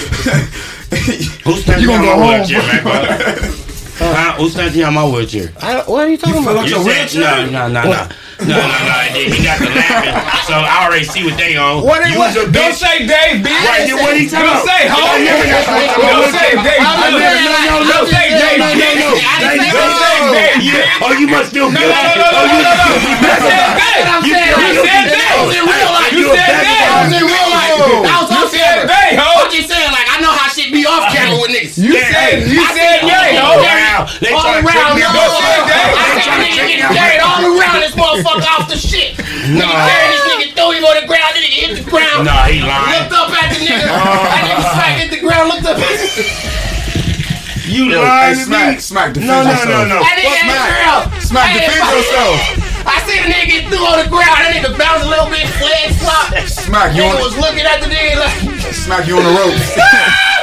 Who's 1.45 1.61
standing 1.63 1.85
You 1.89 1.93
on 1.93 2.01
my 2.05 2.17
wheelchair, 2.17 2.61
man? 2.65 2.81
Huh? 3.97 4.33
Who's 4.37 4.53
standing 4.53 4.83
on 4.83 4.93
my 4.93 5.05
wheelchair? 5.05 5.47
What 5.85 5.89
are 5.89 6.09
you 6.09 6.17
talking 6.17 6.41
feel 6.41 6.43
about? 6.43 6.55
like 6.57 6.69
You 6.69 6.75
your 6.77 6.85
wheelchair? 6.85 7.47
no, 7.47 7.67
no, 7.67 7.67
no, 7.69 7.83
no, 7.91 8.09
no, 8.43 8.59
no, 8.59 8.67
no. 8.67 8.95
He 9.15 9.39
got 9.43 9.57
the 9.63 9.71
laughing, 9.71 10.11
so 10.43 10.59
I 10.59 10.83
already 10.83 11.07
see 11.07 11.23
what 11.23 11.37
they 11.39 11.55
on. 11.55 11.81
What- 11.87 12.03
you 12.11 12.19
was 12.19 12.35
a 12.35 12.51
Don't 12.51 12.75
say 12.75 13.07
Dave, 13.07 13.39
bitch. 13.41 13.55
Right, 13.63 13.87
then 13.87 13.95
what 13.95 14.11
he 14.17 14.27
talking 14.27 14.45
Don't 14.51 14.65
say 14.67 14.81
ho. 14.91 14.99
I 14.99 15.23
never 15.23 15.45
got 15.47 15.63
Don't 15.65 16.31
say 16.35 16.51
Dave. 16.59 16.83
I'm 16.83 16.99
bitch. 16.99 17.15
very 17.15 17.41
like- 17.47 17.65
no, 17.65 17.79
no, 17.79 17.91
Don't 17.95 18.07
say 18.11 18.25
Dave. 18.35 18.59
no, 18.59 18.67
no, 18.67 18.75
no. 18.75 19.07
bitch. 19.15 19.23
I 19.23 19.55
Don't 19.55 19.95
say 19.95 20.15
no. 20.19 20.33
Dave. 20.35 20.59
Yeah. 20.67 21.03
Oh, 21.05 21.11
you 21.15 21.27
must 21.31 21.49
feel 21.55 21.71
No, 21.71 21.79
good. 21.79 21.89
no, 21.89 21.95
no, 21.95 22.15
no, 22.15 22.27
Oh, 22.27 22.45
no, 22.45 22.51
you 22.51 22.59
no, 22.59 22.71
no. 22.75 22.85
You 22.99 23.15
said 23.39 23.71
Dave. 23.79 24.03
You 24.25 24.33
saying, 24.35 24.51
feel 24.51 24.67
You 24.67 24.83
good. 24.83 24.89
said 24.91 25.15
I 25.15 25.39
was 25.39 25.55
Dave. 25.55 25.63
in 25.63 25.65
real 25.65 25.91
life. 25.95 26.11
You 26.11 26.19
You 26.19 26.35
said 26.35 26.51
Dave. 26.59 26.85
I 26.85 26.97
was 27.07 27.13
in 27.15 27.23
real 27.25 27.49
life. 27.55 27.71
I 27.75 28.15
was 28.19 28.29
You 28.35 28.43
said 28.51 28.75
camera. 28.75 28.87
Dave, 28.91 29.15
ho. 29.19 29.29
I'm 29.45 29.51
just 29.51 29.67
saying, 29.71 29.91
like, 29.95 30.07
I 30.11 30.15
know 30.21 30.31
how 30.35 30.47
shit 30.51 30.69
be 30.75 30.83
off 30.85 31.07
camera 31.13 31.37
with 31.39 31.51
niggas. 31.55 31.77
You 31.79 31.93
said 31.95 32.47
you 32.51 32.59
I 32.59 32.67
said 32.75 32.99
Dave, 33.07 33.39
all 33.39 33.55
ho. 33.55 33.63
Wow, 33.63 34.07
they 34.19 34.31
all 34.33 34.41
trying 34.43 34.59
to 34.59 34.67
trick 34.67 34.75
around, 34.75 34.95
me 34.95 35.01
no, 35.01 35.11
no, 35.13 35.23
no. 35.23 35.65
that. 35.71 35.87
I 35.95 36.03
said 36.15 36.23
trying 36.25 36.39
to 36.39 36.45
nigga 36.45 36.55
trick 36.55 36.67
me 36.67 36.75
getting 36.75 36.85
out. 36.85 36.95
carried 36.95 37.21
all 37.21 37.39
around 37.45 37.79
this 37.85 37.95
motherfucker 37.95 38.24
off 38.25 38.65
the 38.69 38.77
shit. 38.77 39.13
Nigga 39.45 39.69
carried 39.69 40.11
this 40.13 40.25
nigga, 40.33 40.47
threw 40.57 40.71
him 40.73 40.83
on 40.85 40.95
the 41.01 41.05
ground, 41.07 41.31
then 41.37 41.43
he 41.45 41.61
hit 41.69 41.77
the 41.77 41.85
ground. 41.89 42.25
Nah, 42.25 42.49
he 42.49 42.61
lying. 42.61 43.05
Looked 43.05 43.13
up 43.13 43.29
at 43.31 43.53
the 43.53 43.59
nigga. 43.61 43.85
That 44.25 44.41
nigga 44.49 44.65
smack 44.73 44.93
hit 44.99 45.09
the 45.13 45.21
ground, 45.21 45.45
looked 45.53 45.65
up 45.69 45.77
at 45.77 45.85
the 45.85 47.69
You 47.69 47.83
Yo, 47.93 48.01
lying 48.01 48.33
hey, 48.33 48.39
to 48.41 48.45
smack, 48.45 48.75
me? 48.75 48.81
smack, 48.81 49.09
defend 49.13 49.29
No, 49.29 49.43
no, 49.43 49.49
yourself. 49.49 49.69
no, 49.69 49.79
no. 49.85 49.97
That 50.01 50.15
nigga 50.17 50.29
What's 50.29 50.41
had 50.41 50.49
Smack? 50.49 50.69
a 50.69 50.77
girl. 50.81 50.99
Smack, 51.21 51.49
Hey, 51.53 51.59
defend 51.65 51.85
I- 51.85 51.93
yourself. 51.97 52.37
I 52.85 52.95
see 53.09 53.17
the 53.17 53.27
nigga 53.33 53.45
get 53.49 53.63
threw 53.73 53.81
on 53.85 53.97
the 54.01 54.09
ground. 54.09 54.37
That 54.45 54.53
nigga 54.53 54.71
bounced 54.77 55.05
a 55.05 55.09
little 55.09 55.25
bit, 55.29 55.45
flag 55.57 55.89
flop. 55.97 56.29
Smack, 56.45 56.93
you 56.93 57.01
Nigga 57.01 57.17
on 57.17 57.25
was 57.25 57.35
looking 57.41 57.65
at 57.65 57.81
the 57.81 57.89
nigga 57.89 58.21
like, 58.21 58.37
smack 58.73 59.07
you 59.09 59.17
on 59.17 59.25
the 59.25 59.33
ropes. 59.33 59.73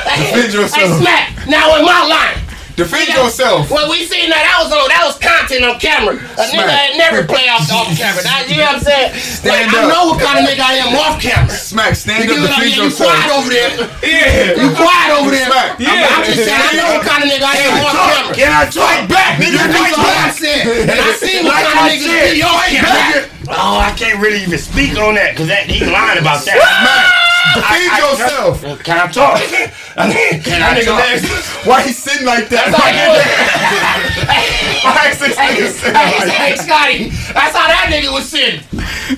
Defend 0.02 0.74
hey, 0.74 0.90
smack. 0.98 1.46
Now 1.46 1.74
in 1.78 1.84
my 1.86 2.02
line. 2.04 2.36
Defend 2.73 3.09
yourself. 3.12 3.69
Well, 3.70 3.90
we 3.93 4.09
seen 4.09 4.32
that. 4.32 4.49
That 4.49 4.57
was 4.65 4.73
on. 4.73 4.89
That 4.89 5.05
was 5.05 5.20
content 5.20 5.61
on 5.69 5.77
camera. 5.77 6.16
A 6.16 6.44
nigga 6.49 6.73
had 6.73 6.97
never 6.97 7.20
play 7.28 7.44
off 7.53 7.69
off 7.69 7.93
camera. 8.01 8.24
That, 8.24 8.49
you 8.49 8.57
know 8.57 8.73
what 8.73 8.81
I'm 8.81 8.85
saying? 8.85 9.12
Like, 9.44 9.69
Stand 9.69 9.77
I 9.77 9.93
know 9.93 10.09
what 10.09 10.19
kind 10.24 10.40
of 10.40 10.49
nigga 10.49 10.65
I 10.65 10.81
am 10.81 10.97
off 10.97 11.20
camera. 11.20 11.53
Smack, 11.53 11.93
stand 11.94 12.24
You 12.24 12.32
up, 12.32 12.49
know 12.49 12.49
what 12.49 12.57
I 12.57 12.65
defend 12.65 12.81
mean? 12.81 12.89
You 12.89 12.97
quiet 12.97 13.31
over 13.36 13.51
there. 13.53 13.70
Yeah. 14.03 14.57
You 14.57 14.69
quiet 14.73 15.11
over 15.20 15.31
there. 15.31 15.49
Smack. 15.53 15.70
I'm, 15.85 16.01
I'm 16.01 16.23
just 16.24 16.40
saying. 16.49 16.57
I 16.65 16.73
know 16.81 16.89
what 16.97 17.05
kind 17.05 17.20
of 17.23 17.28
nigga 17.28 17.44
I 17.44 17.57
am 17.61 17.73
off 17.85 17.93
camera. 17.93 18.35
Can 18.40 18.51
I 18.51 18.65
talk 18.73 18.99
back, 19.09 19.32
nigga? 19.36 19.61
That's 19.69 19.77
Fight 19.77 19.93
what 19.93 20.09
I 20.09 20.27
back. 20.27 20.32
said. 20.40 20.62
And 20.89 20.97
I 20.97 21.09
seen 21.20 21.44
what 21.44 21.53
Like 21.53 21.66
kind 21.69 21.77
I 21.77 21.85
of 21.85 21.93
niggas 21.93 22.09
said, 22.09 22.32
be 22.32 22.43
off 22.43 22.65
camera. 22.73 23.28
Oh, 23.53 23.77
I 23.85 23.90
can't 23.99 24.16
really 24.23 24.40
even 24.43 24.59
speak 24.59 24.97
on 24.97 25.15
that 25.20 25.36
because 25.36 25.49
that 25.53 25.69
he 25.69 25.85
lying 25.85 26.19
about 26.19 26.40
that. 26.49 26.57
Defend 26.57 27.22
I- 27.56 27.98
yourself. 27.98 28.62
Can 28.82 28.96
I 28.98 29.06
talk? 29.10 29.38
I 29.96 30.08
mean, 30.08 30.42
can 30.42 30.62
I 30.62 30.80
nigga 30.80 30.86
talk? 30.86 31.66
Why 31.66 31.82
he 31.82 31.92
sitting 31.92 32.26
like 32.26 32.48
that? 32.48 32.70
That's 32.72 32.82
Why 34.82 35.14
it 35.14 35.18
was. 35.18 35.18
why 35.18 35.18
is 35.18 35.18
this 35.18 35.36
Hey, 35.38 35.54
nigga 35.54 35.70
sitting 35.70 35.94
hey, 35.94 36.28
hey. 36.30 36.56
Scotty, 36.56 36.98
that's 37.32 37.54
how 37.56 37.66
that 37.70 37.86
nigga 37.90 38.10
was 38.12 38.26
sitting. 38.28 38.60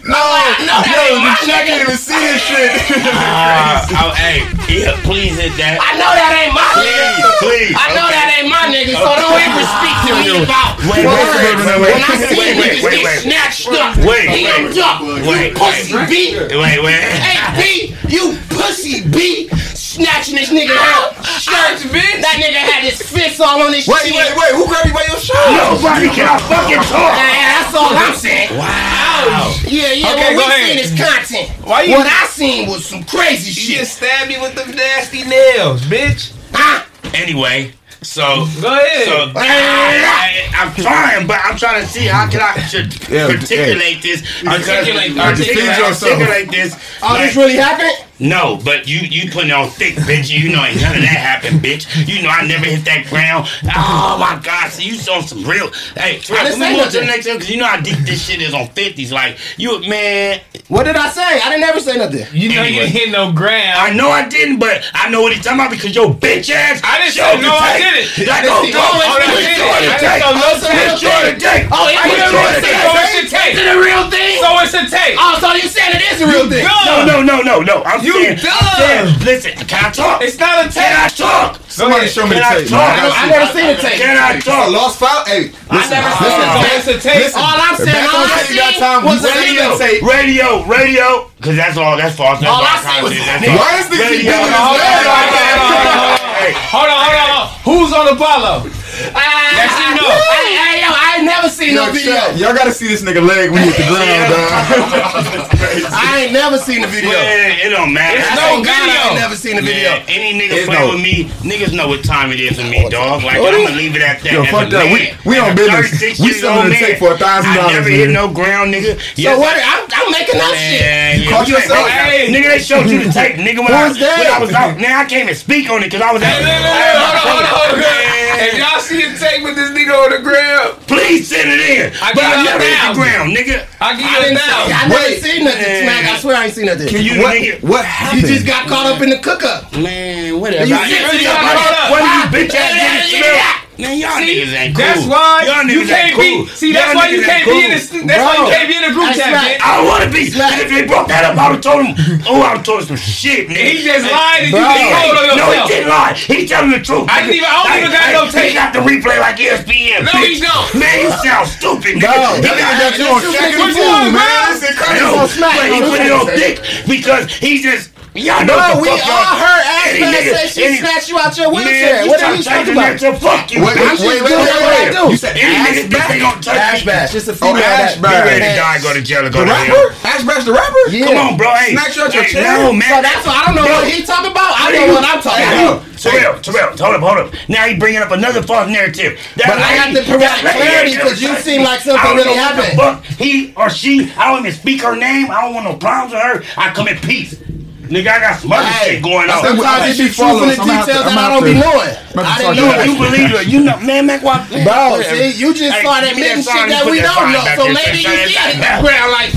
No, 0.05 0.21
know 0.65 0.81
that 0.85 0.93
yo, 0.93 1.17
ain't 1.17 1.25
my 1.25 1.35
the 1.41 1.47
check 1.47 1.65
ain't 1.69 1.83
even 1.85 1.97
see 1.97 2.17
this 2.29 2.41
shit. 2.45 2.73
Ah, 3.15 3.85
oh, 4.05 4.13
hey, 4.17 4.45
yeah, 4.69 4.97
please 5.07 5.37
hit 5.39 5.55
that. 5.61 5.79
I 5.81 5.97
know 5.97 6.11
that 6.13 6.33
ain't 6.45 6.53
my 6.53 6.65
nigga. 6.77 7.07
Please, 7.41 7.73
please. 7.73 7.75
I 7.79 7.87
know 7.97 8.07
that 8.11 8.29
ain't 8.37 8.51
my 8.51 8.65
nigga, 8.69 8.93
so 8.99 9.09
don't 9.17 9.39
ever 9.41 9.65
speak 9.65 9.97
to 10.09 10.13
me 10.21 10.29
about 10.45 10.77
Wait, 10.85 11.05
wait, 11.05 11.09
words. 11.09 11.41
wait, 11.41 11.57
wait, 11.65 11.79
wait, 11.81 11.93
When 11.95 12.05
I 12.05 12.15
see 12.21 12.37
wait, 12.37 12.53
wait, 12.59 12.73
niggas 12.75 12.85
wait, 12.85 12.93
get 12.93 13.05
wait. 13.05 13.21
snatched 13.25 13.69
up, 13.73 13.97
Wait, 14.05 14.27
he 14.35 14.45
wait. 14.45 14.69
ain't 14.69 14.77
up. 14.81 15.01
Wait, 15.01 15.25
You 15.25 15.57
pussy 15.57 15.97
B. 16.11 16.37
Wait, 16.37 16.79
wait. 16.83 17.01
Hey 17.25 17.39
B, 17.57 17.97
you 18.11 18.37
pussy 18.53 19.05
B, 19.09 19.49
snatching 19.95 20.35
this 20.37 20.51
nigga 20.51 20.75
out 20.75 21.15
shirt. 21.39 21.79
Bitch. 21.91 22.21
That 22.23 22.37
nigga 22.43 22.59
had 22.59 22.83
his 22.83 23.01
fists 23.03 23.41
all 23.41 23.63
on 23.63 23.73
his 23.73 23.85
shirt. 23.85 23.95
Wait, 24.03 24.13
chin. 24.13 24.17
wait, 24.19 24.33
wait. 24.37 24.53
Who 24.59 24.67
grabbed 24.67 24.89
you 24.89 24.95
by 24.95 25.05
your 25.07 25.19
shirt? 25.21 25.39
Nobody 25.55 26.09
can 26.11 26.27
I 26.29 26.39
fucking 26.51 26.83
talk. 26.91 27.15
Yeah, 27.15 27.63
that's 27.63 27.75
all 27.75 27.95
I'm 27.95 28.15
saying. 28.15 28.51
Wow. 28.59 29.55
Yeah, 29.65 29.93
yeah, 29.93 30.13
Okay, 30.13 30.35
what 30.35 30.43
go 30.43 30.47
we 30.49 30.53
ahead. 30.53 30.67
seen 30.67 30.79
is 30.79 30.93
content. 30.99 31.49
Why 31.67 31.83
you- 31.83 31.97
What 31.97 32.07
I 32.07 32.27
seen 32.27 32.69
was 32.69 32.85
some 32.85 33.05
crazy 33.05 33.51
You 33.51 33.55
shit. 33.55 33.79
just 33.81 33.97
stabbed 33.99 34.29
me 34.29 34.39
with 34.41 34.55
them 34.55 34.71
nasty 34.75 35.23
nails, 35.25 35.83
bitch. 35.83 36.33
Huh? 36.53 36.85
Anyway, 37.15 37.73
so 38.03 38.47
Go 38.61 38.69
ahead. 38.75 39.05
So 39.07 39.33
I, 39.37 40.45
am 40.57 40.75
trying, 40.75 41.27
but 41.27 41.41
I'm 41.45 41.57
trying 41.57 41.83
to 41.83 41.89
see 41.89 42.07
how 42.07 42.29
can 42.29 42.41
I 42.41 42.61
should 42.67 42.93
Yeah, 43.09 43.27
articulate 43.29 44.03
this. 44.03 44.23
Articulate- 44.47 45.17
articulate, 45.17 45.19
articulate 45.19 45.79
yourself. 45.79 46.13
articulate 46.13 46.51
this. 46.51 46.77
Oh, 47.03 47.13
like- 47.15 47.23
this 47.27 47.37
really 47.37 47.57
happened? 47.57 47.97
No, 48.25 48.57
but 48.65 48.89
you 48.89 49.01
you 49.01 49.31
putting 49.31 49.51
on 49.53 49.69
thick, 49.69 49.95
bitch. 50.09 50.31
You 50.33 50.49
know 50.51 50.65
ain't 50.65 50.81
none 50.81 50.97
of 50.97 51.03
that 51.05 51.21
happened, 51.21 51.61
bitch. 51.61 51.85
You 52.09 52.23
know 52.23 52.31
I 52.31 52.47
never 52.47 52.65
hit 52.65 52.85
that 52.87 53.05
ground. 53.13 53.45
Oh, 53.69 54.17
oh. 54.17 54.19
my 54.19 54.41
God, 54.43 54.71
so 54.73 54.81
you 54.81 54.95
saw 54.95 55.21
some 55.21 55.45
real. 55.45 55.69
Hey, 55.93 56.19
Trey, 56.25 56.41
didn't 56.41 56.57
can 56.57 56.61
we 56.61 56.67
say 56.67 56.77
move 56.81 56.91
to 56.93 57.01
the 57.01 57.05
next 57.07 57.27
one? 57.29 57.37
Because 57.37 57.51
you 57.51 57.59
know 57.61 57.67
how 57.69 57.81
deep 57.81 57.99
this 58.09 58.25
shit 58.25 58.41
is 58.41 58.55
on 58.55 58.69
fifties. 58.73 59.13
Like 59.13 59.37
you, 59.61 59.77
man. 59.87 60.41
What 60.73 60.85
did 60.89 60.97
I 60.97 61.11
say? 61.13 61.21
I 61.21 61.53
didn't 61.53 61.69
ever 61.69 61.81
say 61.81 61.99
nothing. 62.01 62.25
You 62.33 62.49
know 62.49 62.65
you 62.65 62.81
Anyway. 62.81 62.89
didn't 62.89 62.97
hit 62.97 63.11
no 63.13 63.29
ground. 63.37 63.77
I 63.77 63.93
know 63.93 64.09
I 64.09 64.25
didn't, 64.27 64.57
but 64.59 64.81
I 64.97 65.11
know 65.13 65.21
what 65.21 65.37
he's 65.37 65.45
talking 65.45 65.61
about 65.61 65.71
because 65.71 65.93
your 65.95 66.09
bitch 66.17 66.49
ass. 66.49 66.81
I 66.83 67.05
didn't 67.05 67.13
showed 67.13 67.37
say 67.37 67.45
no, 67.45 67.53
I 67.53 67.77
didn't. 67.77 68.09
Like, 68.25 68.41
I 68.41 68.49
oh, 68.49 68.65
didn't 68.65 68.65
see- 68.65 68.73
go, 68.73 68.81
oh, 68.81 68.89
oh, 68.89 69.21
it's 69.21 69.29
let's 69.29 69.45
real 69.45 69.53
show 69.61 69.69
tape. 69.69 69.85
the 69.85 69.93
I 69.93 70.01
tape. 70.01 70.09
didn't 70.09 70.25
oh, 70.25 70.33
show 70.33 70.33
oh, 70.33 70.41
no 70.41 70.49
Let's 70.49 70.65
tape. 70.65 70.97
show 71.05 71.19
the 71.29 71.35
tape. 71.37 71.67
Oh, 71.69 71.85
it's 71.93 72.01
Let's 72.01 72.17
real 72.17 72.33
show 72.33 72.49
the 72.49 72.61
tape. 72.65 72.73
tape. 72.73 72.89
So 72.89 73.01
it's 73.05 73.21
a 73.21 73.37
tape. 73.37 73.53
Is 73.53 73.61
it 73.61 73.69
a 73.69 73.79
real 73.85 74.05
thing? 74.09 74.33
So 74.41 74.49
it's 74.65 74.75
a 74.75 74.85
tape. 74.89 75.17
Oh, 75.21 75.37
so 75.37 75.47
you 75.53 75.69
saying 75.69 75.93
it 76.01 76.03
is 76.09 76.19
a 76.25 76.27
real 76.33 76.47
thing? 76.49 76.65
No, 76.65 77.05
no, 77.05 77.17
no, 77.21 77.37
no, 77.45 77.61
no. 77.61 77.77
I'm 77.85 78.01
You 78.01 78.14
saying, 78.15 78.39
dumb. 78.39 78.55
I'm 78.55 79.25
listen, 79.27 79.53
can 79.67 79.85
I 79.85 79.91
talk? 79.91 80.23
It's 80.23 80.39
not 80.39 80.65
a 80.65 80.69
tape. 80.71 80.83
Can 80.85 80.95
I 80.95 81.09
tape. 81.09 81.17
talk? 81.27 81.61
Somebody 81.69 82.07
show 82.07 82.25
me 82.27 82.37
the 82.37 82.43
Can 82.43 82.53
I 82.53 82.55
tape. 82.61 82.69
talk? 82.71 82.89
man. 82.95 83.11
I 83.11 83.19
I 83.19 83.27
never 83.29 83.47
see. 83.51 83.59
seen 83.59 83.67
the 83.75 83.83
tape. 83.83 83.99
Can 84.01 84.17
I 84.17 84.31
A 84.35 84.41
talk? 84.41 84.71
lost 84.71 84.99
file? 84.99 85.25
Hey, 85.27 85.51
listen, 85.51 85.91
never 85.91 86.11
listen, 86.11 86.23
seen 86.23 86.31
So 86.31 86.39
it. 86.39 86.55
don't- 86.55 86.75
it's 86.79 86.89
a 86.89 86.99
tape. 87.01 87.23
Listen, 87.25 87.41
All 87.43 87.57
I'm 87.59 87.77
saying, 87.77 88.07
all 88.07 88.17
on 88.17 88.31
I 88.31 88.43
the 88.45 88.55
got 88.55 88.71
seen 88.75 88.81
time, 88.81 89.01
was 89.05 89.19
we 89.23 89.29
a 89.29 89.33
ready 89.35 89.51
video. 89.55 89.67
to 89.71 89.79
tape. 89.79 90.03
Radio, 90.03 90.47
radio, 90.65 91.07
because 91.39 91.57
that's 91.57 91.77
all. 91.77 91.97
That's 91.97 92.15
false. 92.17 92.39
That's 92.41 92.51
All 92.51 92.63
all 92.63 92.69
I 92.69 92.79
see 92.79 93.03
was 93.03 93.13
content. 93.13 93.27
That's 93.27 93.43
nigga. 93.45 93.53
all. 93.53 93.59
Why 93.59 93.73
is 93.81 93.87
this 93.89 93.99
keep 93.99 94.11
Radio. 94.11 94.31
bending 94.31 94.53
his 94.53 94.61
Hold 94.61 94.71
on, 94.71 94.79
leg 94.79 94.95
hold 94.95 95.07
on, 95.07 95.15
like 95.15 95.31
hold 95.35 95.55
on, 95.55 95.75
hold 95.75 96.21
on. 96.21 96.35
Hey, 96.35 96.53
Hold 96.75 96.91
on, 96.91 96.99
hold 97.05 97.19
on. 97.25 97.45
Who's 97.65 97.91
on 97.95 98.07
Apollo? 98.15 98.55
Yes, 98.99 99.73
you 99.81 99.91
know. 99.99 100.07
Hey, 100.07 100.55
hey, 100.55 100.75
yo, 100.83 100.91
I 100.95 101.15
ain't 101.19 101.25
never 101.27 101.49
seen 101.49 101.75
no 101.75 101.87
Yo, 101.87 101.93
video. 101.93 102.15
chat, 102.15 102.37
Y'all 102.39 102.55
gotta 102.55 102.71
see 102.73 102.87
this 102.89 103.03
nigga 103.03 103.23
leg 103.27 103.51
when 103.51 103.63
he 103.65 103.71
hit 103.71 103.83
the 103.83 103.91
ground, 103.91 104.31
dog. 104.31 104.51
I 105.95 106.25
ain't 106.25 106.33
never 106.33 106.59
seen 106.59 106.83
the 106.83 106.87
video. 106.89 107.11
Man, 107.11 107.59
it 107.59 107.71
don't 107.71 107.93
matter. 107.93 108.19
It's 108.19 108.31
I 108.31 108.35
no 108.35 108.63
swear 108.63 108.63
to 108.63 108.65
God, 108.65 108.75
I 108.75 108.87
video. 108.87 109.03
ain't 109.11 109.19
never 109.21 109.37
seen 109.37 109.57
the 109.57 109.63
video. 109.63 109.91
Man, 109.91 110.05
any 110.09 110.31
nigga 110.39 110.55
It's 110.63 110.67
play 110.71 110.79
no- 110.79 110.95
with 110.95 111.03
me, 111.03 111.27
niggas 111.43 111.73
know 111.75 111.89
what 111.89 112.05
time 112.05 112.31
it 112.31 112.39
is 112.41 112.55
for 112.59 112.67
me, 112.67 112.85
oh, 112.87 112.91
dog. 112.91 113.23
Like 113.25 113.41
What 113.41 113.55
I'm 113.55 113.65
gonna 113.67 113.77
leave 113.77 113.97
it 113.97 114.03
at 114.03 114.23
that. 114.23 114.31
Yo, 114.33 114.43
As 114.45 114.51
fuck 114.51 114.67
a 114.69 114.71
that. 114.71 114.87
man. 114.87 114.93
We- 114.95 115.11
we 115.25 115.37
As 115.39 115.43
on 115.43 115.51
a 115.51 115.55
business. 115.55 116.19
We 116.21 116.31
years 116.31 116.41
selling 116.41 116.59
old 116.59 116.67
the 116.67 116.71
man, 116.71 116.79
tape 116.85 116.99
for 116.99 117.11
$1,000, 117.17 117.59
I 117.59 117.73
never 117.73 117.89
hit 117.89 118.09
nigga. 118.09 118.13
no 118.13 118.29
ground, 118.29 118.75
nigga. 118.75 118.95
So 119.19 119.39
what? 119.39 119.57
I'm, 119.59 119.83
I'm 119.91 120.09
making 120.13 120.39
up 120.41 120.55
shit. 120.55 120.81
Man, 120.83 121.23
yeah. 121.23 121.31
Caught 121.31 121.49
You 121.49 121.57
ain't- 121.57 121.65
yourself? 121.67 121.89
Hey, 121.89 122.29
nigga, 122.31 122.49
they 122.55 122.59
showed 122.63 122.87
you 122.91 123.03
the 123.03 123.11
tape, 123.19 123.37
nigga. 123.37 123.59
When, 123.65 123.73
I, 123.75 123.89
Who's 123.89 123.99
that? 123.99 124.19
when 124.19 124.29
I 124.31 124.39
was 124.39 124.53
out, 124.55 124.77
man, 124.79 124.93
I 124.95 125.05
can't 125.05 125.25
even 125.25 125.35
speak 125.35 125.71
on 125.71 125.83
it 125.83 125.91
because 125.91 126.03
I 126.03 126.13
was 126.13 126.23
at. 126.23 126.29
Hey, 126.29 126.45
look, 126.45 126.63
look, 126.63 126.71
look, 126.71 127.25
hold 127.25 127.43
on, 127.43 127.49
hold 127.51 127.83
on. 127.83 128.15
If 128.45 128.59
y'all 128.59 128.81
see 128.85 129.03
a 129.03 129.11
tape 129.19 129.43
with 129.43 129.57
this 129.57 129.71
nigga 129.73 129.93
on 129.97 130.11
the 130.13 130.21
ground, 130.21 130.79
Please 130.87 131.29
send 131.29 131.49
it 131.51 131.61
in. 131.61 131.93
I 132.03 132.13
but 132.13 132.21
give 132.21 132.25
I 132.25 132.45
never 132.45 132.65
hit 132.65 132.79
the 132.89 132.95
ground, 132.95 133.29
nigga. 133.37 133.57
I 133.81 133.97
give 133.97 134.07
I 134.07 134.11
you 134.11 134.19
a 134.19 134.23
didn't 134.25 134.39
see, 134.39 134.45
I 134.45 134.53
thousand. 134.53 134.89
never 134.89 134.95
Wait. 135.03 135.23
seen 135.23 135.45
nothing, 135.45 135.63
Man. 135.63 135.83
Smack. 135.85 136.05
I 136.05 136.19
swear 136.21 136.37
I 136.37 136.45
ain't 136.45 136.55
seen 136.55 136.67
nothing. 136.67 136.89
Can 136.89 137.03
you, 137.05 137.23
What, 137.23 137.35
nigga? 137.35 137.63
what 137.63 137.85
happened? 137.85 138.23
You 138.23 138.29
just 138.29 138.47
got 138.47 138.69
caught 138.69 138.87
up 138.87 139.01
in 139.03 139.11
the 139.11 139.19
cook 139.19 139.43
up. 139.45 139.73
Man, 139.77 140.39
whatever. 140.41 140.67
You 140.67 140.75
I- 140.77 140.89
see- 140.89 141.03
What 141.03 141.11
see- 141.19 141.27
are 141.27 141.37
hold 141.37 141.75
up. 141.75 141.91
What 141.91 142.03
are 142.03 142.15
you 142.15 142.25
bitch 142.47 142.55
ass 142.55 142.75
Yeah, 142.77 143.01
niggas 143.01 143.13
yeah, 143.13 143.35
yeah. 143.35 143.61
Man, 143.75 143.99
y'all 143.99 144.23
See, 144.23 144.39
niggas 144.39 144.55
ain't 144.55 144.71
cool. 144.77 144.87
that's 144.87 145.03
why 145.11 145.43
y'all 145.51 145.67
you 145.67 145.83
can't 145.83 146.15
ain't 146.15 146.15
cool. 146.15 146.47
be. 146.47 146.55
See, 146.55 146.71
that's 146.71 146.95
Y'all 146.95 147.03
why 147.03 147.09
you 147.11 147.27
can't 147.27 147.43
ain't 147.43 147.51
be 147.51 147.59
in 147.59 147.67
cool. 147.67 147.75
this. 147.75 147.91
That's 147.91 148.23
why 148.23 148.35
you 148.39 148.45
Bro. 148.47 148.55
can't 148.55 148.69
be 148.71 148.77
in 148.79 148.85
the 148.87 148.93
group 148.95 149.07
That's 149.11 149.19
chat, 149.19 149.35
right. 149.35 149.59
I 149.59 149.69
don't 149.75 149.87
want 149.91 150.03
to 150.07 150.11
be. 150.15 150.23
And 150.31 150.61
if 150.63 150.69
they 150.71 150.83
brought 150.87 151.09
that 151.11 151.27
up, 151.27 151.35
I 151.35 151.51
would 151.51 151.59
have 151.59 151.65
told 151.67 151.83
him, 151.83 151.91
oh, 152.31 152.39
I 152.39 152.55
would 152.55 152.63
have 152.63 152.67
told 152.67 152.87
him 152.87 152.95
some 152.95 153.03
shit, 153.03 153.51
man. 153.51 153.59
He 153.59 153.83
just 153.83 154.07
lied 154.07 154.47
and 154.47 154.55
you 154.55 154.63
Bro. 154.63 154.79
can 154.79 154.95
hold 154.95 155.17
on 155.27 155.27
No, 155.35 155.47
he 155.51 155.61
didn't 155.67 155.91
lie. 155.91 156.15
He 156.15 156.47
telling 156.47 156.71
the 156.71 156.79
truth. 156.87 157.11
I 157.11 157.27
didn't 157.27 157.35
even- 157.43 157.51
I 157.51 157.59
don't 157.67 157.75
even 157.83 157.91
got 157.91 158.07
no 158.15 158.23
tape. 158.31 158.47
He 158.47 158.55
got 158.55 158.71
the 158.71 158.83
replay 158.87 159.19
like 159.19 159.43
ESPN. 159.43 160.07
No, 160.07 160.15
bitch. 160.23 160.39
he 160.39 160.39
don't. 160.39 160.67
Man, 160.79 160.95
you 161.03 161.11
sound 161.19 161.51
stupid, 161.51 161.99
nigga. 161.99 162.15
Bro. 162.15 162.31
He 162.39 162.47
That 162.47 162.55
got 162.55 162.75
got 162.79 162.95
you 162.95 163.07
on 163.11 163.19
This 163.27 163.35
second 163.35 163.59
nigga 163.59 163.75
fool, 163.75 163.91
fool, 163.91 164.07
man. 164.15 164.23
bro. 164.23 164.55
This 164.55 164.79
I 164.79 164.91
know, 165.03 165.19
but 165.51 165.67
he 165.67 165.79
put 165.83 165.99
it 165.99 166.13
on 166.15 166.27
dick 166.39 166.57
because 166.87 167.27
he 167.43 167.59
just 167.59 167.91
y'all 168.15 168.45
know 168.47 168.57
what 168.57 168.81
we 168.83 168.89
all 168.91 168.97
y'all- 168.97 169.39
heard 169.39 169.63
nigga- 169.99 170.35
say 170.37 170.47
she 170.49 170.65
any- 170.65 170.79
snatched 170.79 171.09
you 171.09 171.19
out 171.19 171.37
your 171.37 171.51
Man, 171.53 171.65
wheelchair. 171.67 172.05
you 172.05 172.11
What 172.11 172.23
are 172.23 172.35
you 172.35 172.43
talking 172.43 172.73
about? 172.73 172.99
to 172.99 173.13
fuck 173.17 173.51
you. 173.53 173.63
Wait, 173.65 173.77
bitch. 173.77 174.01
wait, 174.01 174.23
wait, 174.23 174.23
wait, 174.23 174.31
wait, 174.31 174.55
what 174.55 174.79
wait. 174.79 174.93
do. 174.93 175.11
You 175.11 175.17
said 175.17 175.37
Any 175.37 175.55
Ash 175.57 175.69
nigga 175.69 175.91
think 175.91 176.09
they 176.09 176.19
gonna 176.21 176.41
touch 176.43 176.57
Ash? 176.57 176.85
Bash. 176.85 177.15
It's 177.15 177.29
a 177.29 177.33
Oh, 177.33 177.35
female 177.35 177.57
Ash 177.63 177.95
that 177.95 178.03
Bash. 178.03 178.23
Be 178.25 178.29
ready 178.31 178.41
to 178.45 178.55
die, 178.57 178.79
go 178.83 178.93
to 178.95 179.03
jail, 179.03 179.23
go 179.31 179.41
The 179.41 179.45
to 179.47 179.55
hell. 179.55 179.91
Ash 180.05 180.23
Bash 180.23 180.45
the 180.45 180.53
rapper? 180.53 180.75
Yeah. 180.91 181.07
Come 181.07 181.17
on, 181.19 181.37
bro. 181.37 181.51
Hey, 181.55 181.73
Snatch 181.73 181.97
you 181.97 182.03
out 182.03 182.15
your 182.15 182.23
hey, 182.23 182.33
chair? 182.33 182.43
No, 182.59 182.73
man. 182.73 182.89
So 182.89 183.03
that's 183.03 183.27
why 183.27 183.35
I 183.35 183.47
don't 183.47 183.55
know 183.57 183.67
Bro. 183.67 183.75
what 183.75 183.89
he 183.89 184.03
talking 184.05 184.31
about. 184.31 184.53
I 184.59 184.73
know 184.73 184.87
what 184.95 185.05
I'm 185.05 185.21
talking 185.23 185.45
about. 185.45 185.83
Terrell, 185.99 186.39
Terrell, 186.41 186.69
hold 186.77 186.95
up, 186.95 187.01
hold 187.01 187.19
up. 187.19 187.35
Now 187.49 187.65
he 187.67 187.75
bringing 187.77 188.01
up 188.03 188.11
another 188.11 188.43
false 188.43 188.69
narrative. 188.69 189.19
That 189.37 189.47
But 189.49 189.59
I 189.59 189.63
have 189.81 189.95
to 189.95 190.03
provide 190.03 190.39
clarity 190.41 190.91
ain't 190.91 190.99
never 190.99 191.11
'cause 191.11 191.21
you 191.23 191.35
seem 191.37 191.63
like 191.63 191.81
something 191.81 192.17
really 192.17 192.35
happened. 192.35 192.77
fuck 192.79 193.05
He 193.19 193.53
or 193.57 193.71
she, 193.71 194.13
I 194.19 194.29
don't 194.31 194.41
even 194.41 194.53
speak 194.53 194.83
her 194.83 194.97
name. 194.97 195.31
I 195.31 195.41
don't 195.43 195.55
want 195.55 195.67
no 195.67 195.75
problems 195.75 196.13
with 196.13 196.23
her. 196.23 196.43
I 196.59 196.71
come 196.71 196.89
in 196.89 196.99
peace. 196.99 197.37
Nigga, 197.85 198.09
I 198.09 198.17
got 198.19 198.41
some 198.41 198.49
other 198.53 198.65
Hey, 198.65 198.95
shit 198.97 199.03
going 199.05 199.29
on. 199.29 199.45
Sometimes 199.45 199.85
I 199.85 199.89
it 199.93 199.99
be 199.99 200.09
follow 200.09 200.43
in 200.45 200.49
the 200.49 200.55
us. 200.57 200.61
I'ma 200.65 200.73
details 200.81 201.05
that 201.05 201.07
I'ma 201.13 201.21
I 201.21 201.23
have 201.25 201.37
don't 201.37 201.45
be 201.45 201.53
to- 201.53 201.61
knowing. 201.61 201.93
I'ma 202.17 202.25
I 202.25 202.27
have 202.33 202.41
didn't 202.41 202.57
know 202.57 202.73
to. 202.73 202.81
You 202.89 202.97
believe 202.97 203.29
it. 203.37 203.45
You 203.53 203.61
know, 203.61 203.77
man, 203.85 204.09
man, 204.09 204.25
what? 204.25 204.41
Bro, 204.49 205.05
see, 205.05 205.37
you 205.37 205.53
just 205.53 205.69
Hey, 205.69 205.85
started 205.85 206.09
that 206.09 206.17
admitting 206.17 206.41
shit 206.49 206.65
that 206.73 206.89
we 206.89 207.05
don't 207.05 207.29
know. 207.29 207.45
So 207.61 207.69
maybe 207.69 208.01
you 208.01 208.09
say 208.09 208.25
see 208.25 208.41
that 208.41 208.49
it 208.51 208.57
in 208.57 208.65
back. 208.65 208.81
the 208.81 208.89
ground 208.89 209.13
like, 209.13 209.37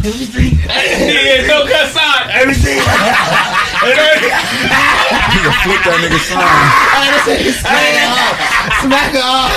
Yeah, 0.00 1.44
no 1.50 1.68
cut 1.68 1.92
sign. 1.92 2.24
Everything. 2.40 2.80
You 2.80 2.88
can 5.44 5.52
flip 5.60 5.84
that 5.84 6.00
nigga 6.00 6.20
sign. 6.24 6.40
hey, 6.40 7.36
this 7.44 7.52
is 7.52 7.60
smack 7.60 8.00
her 8.00 8.08
off. 8.16 8.32
Smack 8.80 9.12
her 9.12 9.20
off. 9.20 9.52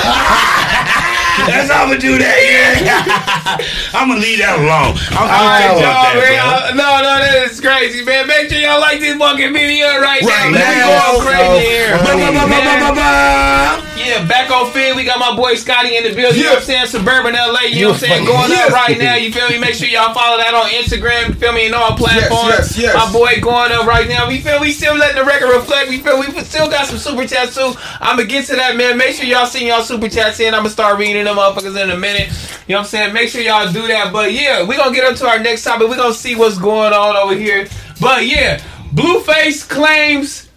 That's 1.47 1.71
how 1.71 1.83
I'm 1.83 1.89
gonna 1.89 1.99
do 1.99 2.17
that. 2.17 2.37
Yeah. 2.43 3.57
I'm 3.97 4.07
gonna 4.09 4.19
leave 4.19 4.39
that 4.39 4.59
alone. 4.59 4.95
I'm 5.15 5.25
All 5.25 5.47
right, 5.47 5.71
gonna 5.71 5.83
y'all, 5.83 6.11
that, 6.11 6.19
man, 6.19 6.75
bro. 6.75 6.83
no, 6.83 6.89
no, 7.03 7.13
that 7.23 7.35
is 7.49 7.59
crazy, 7.59 8.03
man. 8.03 8.27
Make 8.27 8.49
sure 8.49 8.59
y'all 8.59 8.79
like 8.79 8.99
this 8.99 9.15
fucking 9.17 9.53
video 9.53 9.99
right, 9.99 10.21
Right 10.21 10.51
now. 10.51 10.59
now. 10.59 11.19
We 11.19 11.23
going 11.23 11.27
crazy 11.27 11.65
here. 11.71 11.95
Ba, 12.03 12.11
ba, 12.15 12.91
ba. 12.95 13.90
Yeah, 14.05 14.25
back 14.25 14.49
on 14.51 14.71
Figg, 14.71 14.95
we 14.95 15.03
got 15.03 15.19
my 15.19 15.35
boy 15.35 15.55
Scotty 15.55 15.95
in 15.97 16.03
the 16.03 16.13
building. 16.13 16.39
You 16.39 16.45
know 16.45 16.59
what 16.59 16.59
I'm 16.59 16.65
saying? 16.65 16.87
Suburban 16.87 17.33
LA, 17.33 17.69
you 17.69 17.81
know 17.85 17.91
what 17.91 18.03
I'm 18.03 18.09
saying? 18.09 18.25
Going 18.25 18.51
up 18.51 18.69
right 18.71 18.97
now, 18.97 19.15
you 19.15 19.31
feel 19.31 19.49
me? 19.49 19.57
Make 19.59 19.75
sure 19.75 19.87
y'all 19.87 20.13
follow 20.13 20.37
that 20.37 20.53
on 20.53 20.69
Instagram, 20.69 21.29
you 21.29 21.33
feel 21.35 21.53
me, 21.53 21.65
and 21.67 21.75
all 21.75 21.95
platforms. 21.95 22.77
yes, 22.77 22.77
yes. 22.77 22.95
My 22.95 23.11
boy 23.11 23.39
going 23.41 23.71
up 23.71 23.85
right 23.85 24.07
now. 24.07 24.27
We 24.27 24.39
feel 24.39 24.59
we 24.59 24.71
still 24.71 24.95
letting 24.95 25.17
the 25.17 25.25
record 25.25 25.53
reflect. 25.53 25.89
We 25.89 25.99
feel 25.99 26.19
we 26.19 26.25
still 26.43 26.69
got 26.69 26.87
some 26.87 26.97
super 26.97 27.27
chats 27.27 27.55
too. 27.55 27.73
I'ma 27.99 28.23
get 28.23 28.45
to 28.47 28.55
that, 28.55 28.75
man. 28.75 28.97
Make 28.97 29.15
sure 29.15 29.25
y'all 29.25 29.45
send 29.45 29.65
y'all 29.65 29.83
super 29.83 30.09
chats 30.09 30.39
in. 30.39 30.53
I'ma 30.53 30.69
start 30.69 30.99
reading 30.99 31.23
them 31.23 31.37
motherfuckers 31.37 31.81
in 31.81 31.91
a 31.91 31.97
minute. 31.97 32.27
You 32.67 32.75
know 32.75 32.79
what 32.79 32.85
I'm 32.85 32.85
saying? 32.85 33.13
Make 33.13 33.29
sure 33.29 33.41
y'all 33.41 33.71
do 33.71 33.87
that. 33.87 34.11
But 34.11 34.33
yeah, 34.33 34.63
we 34.63 34.77
gonna 34.77 34.93
get 34.93 35.05
up 35.05 35.15
to 35.17 35.27
our 35.27 35.39
next 35.39 35.63
topic. 35.63 35.87
we 35.89 35.95
gonna 35.95 36.13
see 36.13 36.35
what's 36.35 36.57
going 36.57 36.93
on 36.93 37.15
over 37.15 37.35
here. 37.35 37.67
But 37.99 38.25
yeah, 38.27 38.61
Blueface 38.93 39.67
claims 39.67 40.50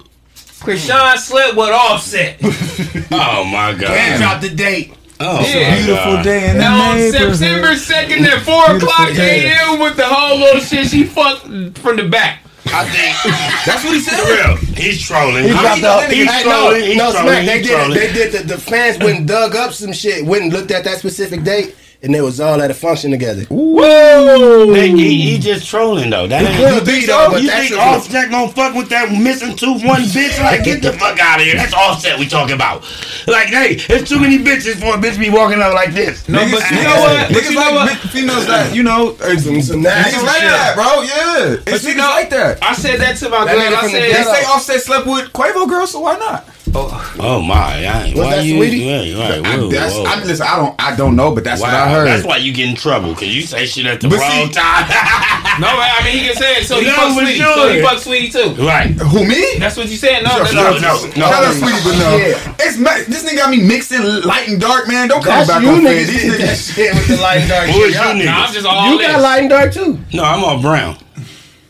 Chrisean 0.64 1.16
slept 1.18 1.56
with 1.56 1.70
Offset. 1.70 2.40
Oh 3.16 3.44
my 3.44 3.72
god. 3.72 3.90
And 3.90 4.20
god. 4.20 4.40
drop 4.40 4.40
the 4.42 4.48
date. 4.50 4.92
Oh 5.20 5.40
Yeah. 5.46 5.70
my 5.70 5.76
Beautiful 5.86 6.22
day 6.24 6.50
in 6.50 6.56
the 6.56 6.62
Now 6.64 6.90
on. 6.92 7.12
September 7.12 7.68
2nd 7.74 8.26
at 8.26 8.42
4 8.42 8.76
o'clock 8.76 9.10
a.m. 9.10 9.78
with 9.78 9.96
the 9.96 10.04
whole 10.06 10.38
little 10.38 10.60
shit 10.60 10.88
she 10.88 11.04
fucked 11.04 11.42
from 11.78 11.96
the 11.96 12.08
back. 12.08 12.40
I 12.66 12.84
think 12.88 13.14
That's 13.66 13.84
what 13.84 13.94
he 13.94 14.00
said. 14.00 14.18
for 14.18 14.26
real. 14.32 14.56
He's 14.74 15.00
trolling. 15.06 15.44
He 15.44 15.50
He's 15.50 15.60
dropped 15.60 16.08
the, 16.08 16.14
he's 16.14 16.30
hey, 16.30 16.42
trolling. 16.42 16.80
no, 16.80 16.86
He's 16.86 16.96
no, 16.96 17.12
trolling. 17.12 17.44
Smack, 17.44 17.46
they 17.46 17.62
did 17.62 17.92
They 17.92 18.12
did 18.12 18.32
the, 18.32 18.54
the 18.54 18.58
fans 18.60 18.98
went 18.98 19.18
and 19.18 19.28
dug 19.28 19.54
up 19.54 19.72
some 19.72 19.92
shit, 19.92 20.24
went 20.24 20.44
and 20.44 20.52
looked 20.52 20.70
at 20.72 20.82
that 20.84 20.98
specific 20.98 21.44
date, 21.44 21.76
and 22.04 22.14
they 22.14 22.20
was 22.20 22.38
all 22.38 22.60
at 22.60 22.70
a 22.70 22.74
function 22.74 23.10
together. 23.10 23.44
They- 23.44 24.90
he, 24.94 25.20
he 25.32 25.38
just 25.38 25.66
trolling 25.68 26.10
though. 26.10 26.26
That 26.26 26.42
ain't, 26.44 26.56
could 26.78 26.86
be, 26.86 27.06
though, 27.06 27.28
but 27.30 27.42
you 27.42 27.48
that's 27.48 27.68
think 27.68 27.80
a- 27.80 27.82
Offset 27.84 28.30
gonna 28.30 28.52
fuck 28.52 28.74
with 28.74 28.88
that 28.90 29.10
missing 29.10 29.56
tooth 29.56 29.82
one 29.84 30.02
bitch? 30.02 30.38
Like 30.40 30.64
get 30.64 30.82
the 30.82 30.92
fuck 30.92 31.18
out 31.18 31.40
of 31.40 31.46
here. 31.46 31.56
That's 31.56 31.72
Offset 31.74 32.18
we 32.18 32.26
talking 32.28 32.54
about. 32.54 32.82
Like 33.26 33.48
hey, 33.48 33.76
there's 33.88 34.08
too 34.08 34.20
many 34.20 34.38
bitches 34.38 34.76
for 34.78 34.94
a 34.94 34.98
bitch 35.00 35.14
to 35.14 35.18
be 35.20 35.30
walking 35.30 35.60
out 35.60 35.74
like 35.74 35.92
this. 35.94 36.28
No, 36.28 36.38
Niggas, 36.40 36.52
but 36.52 36.70
you 36.70 36.82
know 36.84 37.00
what? 37.00 37.28
But 37.32 37.42
Niggas 37.42 37.48
you 37.50 37.54
know 37.54 37.60
like 37.60 37.74
what? 37.74 37.88
big 38.02 38.10
females 38.10 38.46
that, 38.46 38.74
you 38.74 38.82
know, 38.82 39.16
uh, 39.20 39.36
Some, 39.38 39.62
some 39.62 39.82
nasty 39.82 40.16
niggas 40.16 40.24
like 40.26 40.40
shit. 40.42 40.50
that, 40.50 40.74
bro. 40.76 41.02
Yeah. 41.02 41.52
It's 41.54 41.64
But 41.64 41.82
you 41.82 41.94
niggas 41.94 41.96
know, 41.96 42.08
like 42.10 42.30
that. 42.30 42.62
I 42.62 42.74
said 42.74 43.00
that 43.00 43.16
to 43.18 43.28
my 43.30 43.44
girl. 43.46 43.56
nigga 43.58 43.76
I 43.76 43.90
said, 43.90 44.02
They 44.02 44.10
ghetto. 44.12 44.32
say 44.32 44.44
Offset 44.44 44.80
slept 44.82 45.06
with 45.06 45.32
Quavo 45.32 45.68
girl, 45.68 45.86
so 45.86 46.00
why 46.00 46.16
not? 46.18 46.46
Oh. 46.76 47.14
oh 47.20 47.40
my, 47.40 47.54
I, 47.86 48.10
Was 48.10 48.14
why 48.18 48.36
that 48.36 48.44
you? 48.44 48.56
Sweetie? 48.56 48.78
Yeah, 48.78 49.14
right. 49.38 49.46
I, 49.46 49.56
whoa, 49.58 49.68
that's, 49.70 49.94
whoa. 49.94 50.04
I, 50.10 50.24
listen, 50.24 50.44
I 50.44 50.56
don't, 50.56 50.74
I 50.82 50.96
don't 50.96 51.14
know, 51.14 51.32
but 51.32 51.44
that's 51.44 51.60
wow, 51.62 51.68
what 51.70 51.74
I 51.74 51.88
heard. 51.90 52.06
that's 52.08 52.24
why 52.26 52.38
you 52.38 52.52
get 52.52 52.68
in 52.68 52.74
trouble 52.74 53.14
because 53.14 53.30
you 53.34 53.42
say 53.42 53.64
shit 53.66 53.86
at 53.86 54.00
the 54.00 54.08
But 54.08 54.18
wrong 54.18 54.50
see- 54.50 54.58
time. 54.58 54.90
no, 55.62 55.70
I 55.70 56.02
mean, 56.02 56.18
he 56.18 56.26
can 56.26 56.34
say 56.34 56.58
it. 56.58 56.66
So 56.66 56.80
he 56.80 56.86
No, 56.86 56.94
fucked 56.98 57.14
for 57.14 57.22
Sweetie. 57.22 57.38
So 57.38 57.68
he 57.70 57.78
sure. 57.78 57.86
fucked 57.88 58.00
Sweetie 58.02 58.30
too. 58.34 58.66
right. 58.66 58.90
Who 58.90 59.22
me? 59.22 59.58
That's 59.62 59.76
what 59.76 59.86
you 59.88 59.94
said. 59.96 60.24
No, 60.26 60.34
that's 60.42 60.52
no, 60.52 60.62
not- 60.74 60.82
no, 60.82 60.94
no. 61.06 61.26
Shout 61.30 61.44
out 61.46 61.54
sweetie, 61.54 61.82
but 61.86 61.94
no. 61.94 62.10
Yeah. 62.18 62.56
It's 62.66 62.78
ma- 62.78 63.06
this 63.06 63.22
nigga 63.22 63.36
got 63.36 63.50
me 63.54 63.62
mixing 63.62 64.02
light 64.26 64.48
and 64.48 64.60
dark, 64.60 64.88
man. 64.88 65.06
Don't 65.06 65.22
come 65.22 65.30
That's 65.30 65.48
back 65.48 65.62
on 65.62 65.78
niggas 65.78 66.10
fan. 66.10 66.10
These 66.10 66.32
niggas, 66.34 66.74
shit 66.74 66.94
with 66.94 67.06
the 67.06 67.16
light 67.22 67.38
and 67.46 67.48
dark 67.50 67.66
Who 67.70 67.72
shit. 67.72 67.90
is 67.90 67.94
you 67.94 68.00
Y'all- 68.02 68.14
niggas? 68.18 68.24
Nah, 68.26 68.44
I'm 68.46 68.52
just 68.52 68.66
all 68.66 68.90
You 68.90 68.98
in. 68.98 69.06
got 69.06 69.20
light 69.22 69.40
and 69.46 69.50
dark 69.50 69.72
too. 69.72 69.98
No, 70.12 70.24
I'm 70.24 70.42
all 70.42 70.60
brown. 70.60 70.98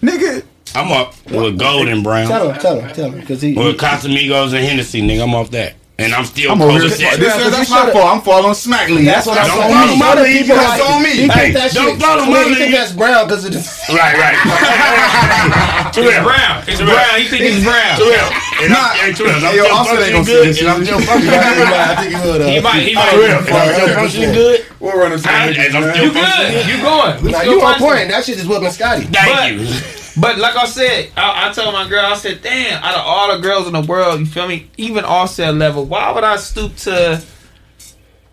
nigga. 0.00 0.44
I'm 0.74 0.90
up 0.92 1.14
with 1.30 1.58
golden 1.58 2.02
brown. 2.02 2.26
Tell 2.28 2.50
him, 2.50 2.60
tell 2.60 2.80
him, 2.80 2.92
tell 2.94 3.10
him, 3.10 3.20
because 3.20 3.40
he. 3.42 3.54
With 3.54 3.76
Casamigos 3.78 4.52
and 4.54 4.64
Hennessy, 4.64 5.02
nigga. 5.02 5.22
I'm 5.22 5.34
off 5.34 5.50
that. 5.52 5.74
And 5.96 6.10
I'm 6.12 6.24
still 6.24 6.50
I'm 6.50 6.60
over 6.60 6.72
here. 6.72 6.90
This, 6.90 6.98
as 7.00 7.18
this, 7.22 7.30
that's 7.54 7.70
my 7.70 7.86
fault. 7.92 8.04
I'm 8.10 8.20
following 8.20 8.54
Smackly. 8.58 9.04
That's 9.06 9.28
what 9.30 9.38
I'm 9.38 9.46
Don't 9.46 9.62
follow 9.70 9.86
Some 9.94 9.98
my 10.02 10.14
lead, 10.26 10.46
that's 10.50 10.82
on 10.90 11.02
me. 11.06 11.10
He 11.14 11.28
Hey, 11.30 11.52
that 11.54 11.70
don't 11.70 11.94
shit. 11.94 12.02
follow 12.02 12.22
I 12.22 12.26
mean, 12.26 12.34
my 12.34 12.48
he 12.50 12.54
think 12.58 12.74
that's 12.74 12.90
brown 12.90 13.26
because 13.30 13.44
of 13.46 13.52
the. 13.54 13.62
Right, 13.94 14.18
right. 14.18 14.34
It's 15.94 16.18
brown. 16.26 16.64
It's 16.66 16.82
brown. 16.82 17.14
He 17.22 17.24
think 17.30 17.42
it's 17.46 17.62
brown. 17.62 17.94
Terrell. 17.94 18.26
And 18.58 18.74
Nah. 18.74 18.90
I'm, 18.90 18.98
hey, 18.98 19.12
Terrell, 19.14 19.38
I'm 19.38 19.40
Hey, 19.46 19.56
yo, 19.56 19.62
still 19.62 19.76
Offset 19.78 20.02
ain't 20.02 20.12
gonna 20.18 20.26
good. 20.26 20.58
And 20.58 20.66
I'm 20.68 20.82
still 20.84 21.00
functioning 21.06 21.38
good. 21.38 21.70
I 21.70 21.94
think 21.94 22.10
he 22.10 22.18
would. 22.26 22.40
He 22.42 22.58
might. 22.58 22.82
He 22.82 22.94
might. 22.98 23.10
Terrell, 23.14 23.38
and 23.38 23.54
I'm 23.54 23.70
still 23.78 23.94
functioning 23.94 24.32
good. 24.34 24.66
We'll 24.82 24.98
run 24.98 25.12
into 25.14 25.30
I- 25.30 25.54
niggas, 25.54 25.58
as 25.62 25.74
I'm 25.78 25.82
man. 25.86 25.94
still 25.94 26.04
You 26.04 26.10
good? 26.10 26.66
You 26.66 26.76
going? 26.82 27.14
We 27.22 27.30
Now 27.30 27.38
still 27.46 27.52
you 27.54 27.62
on 27.62 27.78
point. 27.78 28.08
That 28.10 28.24
shit 28.26 28.38
is 28.42 28.46
whooping 28.50 28.74
Scotty. 28.74 29.04
Thank 29.06 29.62
you. 29.62 30.02
But 30.16 30.38
like 30.38 30.56
I 30.56 30.66
said, 30.66 31.10
I, 31.16 31.48
I 31.48 31.52
told 31.52 31.72
my 31.72 31.88
girl, 31.88 32.04
I 32.04 32.14
said, 32.14 32.40
damn, 32.42 32.82
out 32.82 32.94
of 32.94 33.02
all 33.04 33.34
the 33.36 33.42
girls 33.42 33.66
in 33.66 33.72
the 33.72 33.80
world, 33.80 34.20
you 34.20 34.26
feel 34.26 34.46
me? 34.46 34.70
Even 34.76 35.04
Offset 35.04 35.54
level, 35.54 35.84
why 35.84 36.12
would 36.12 36.22
I 36.24 36.36
stoop 36.36 36.76
to 36.76 37.22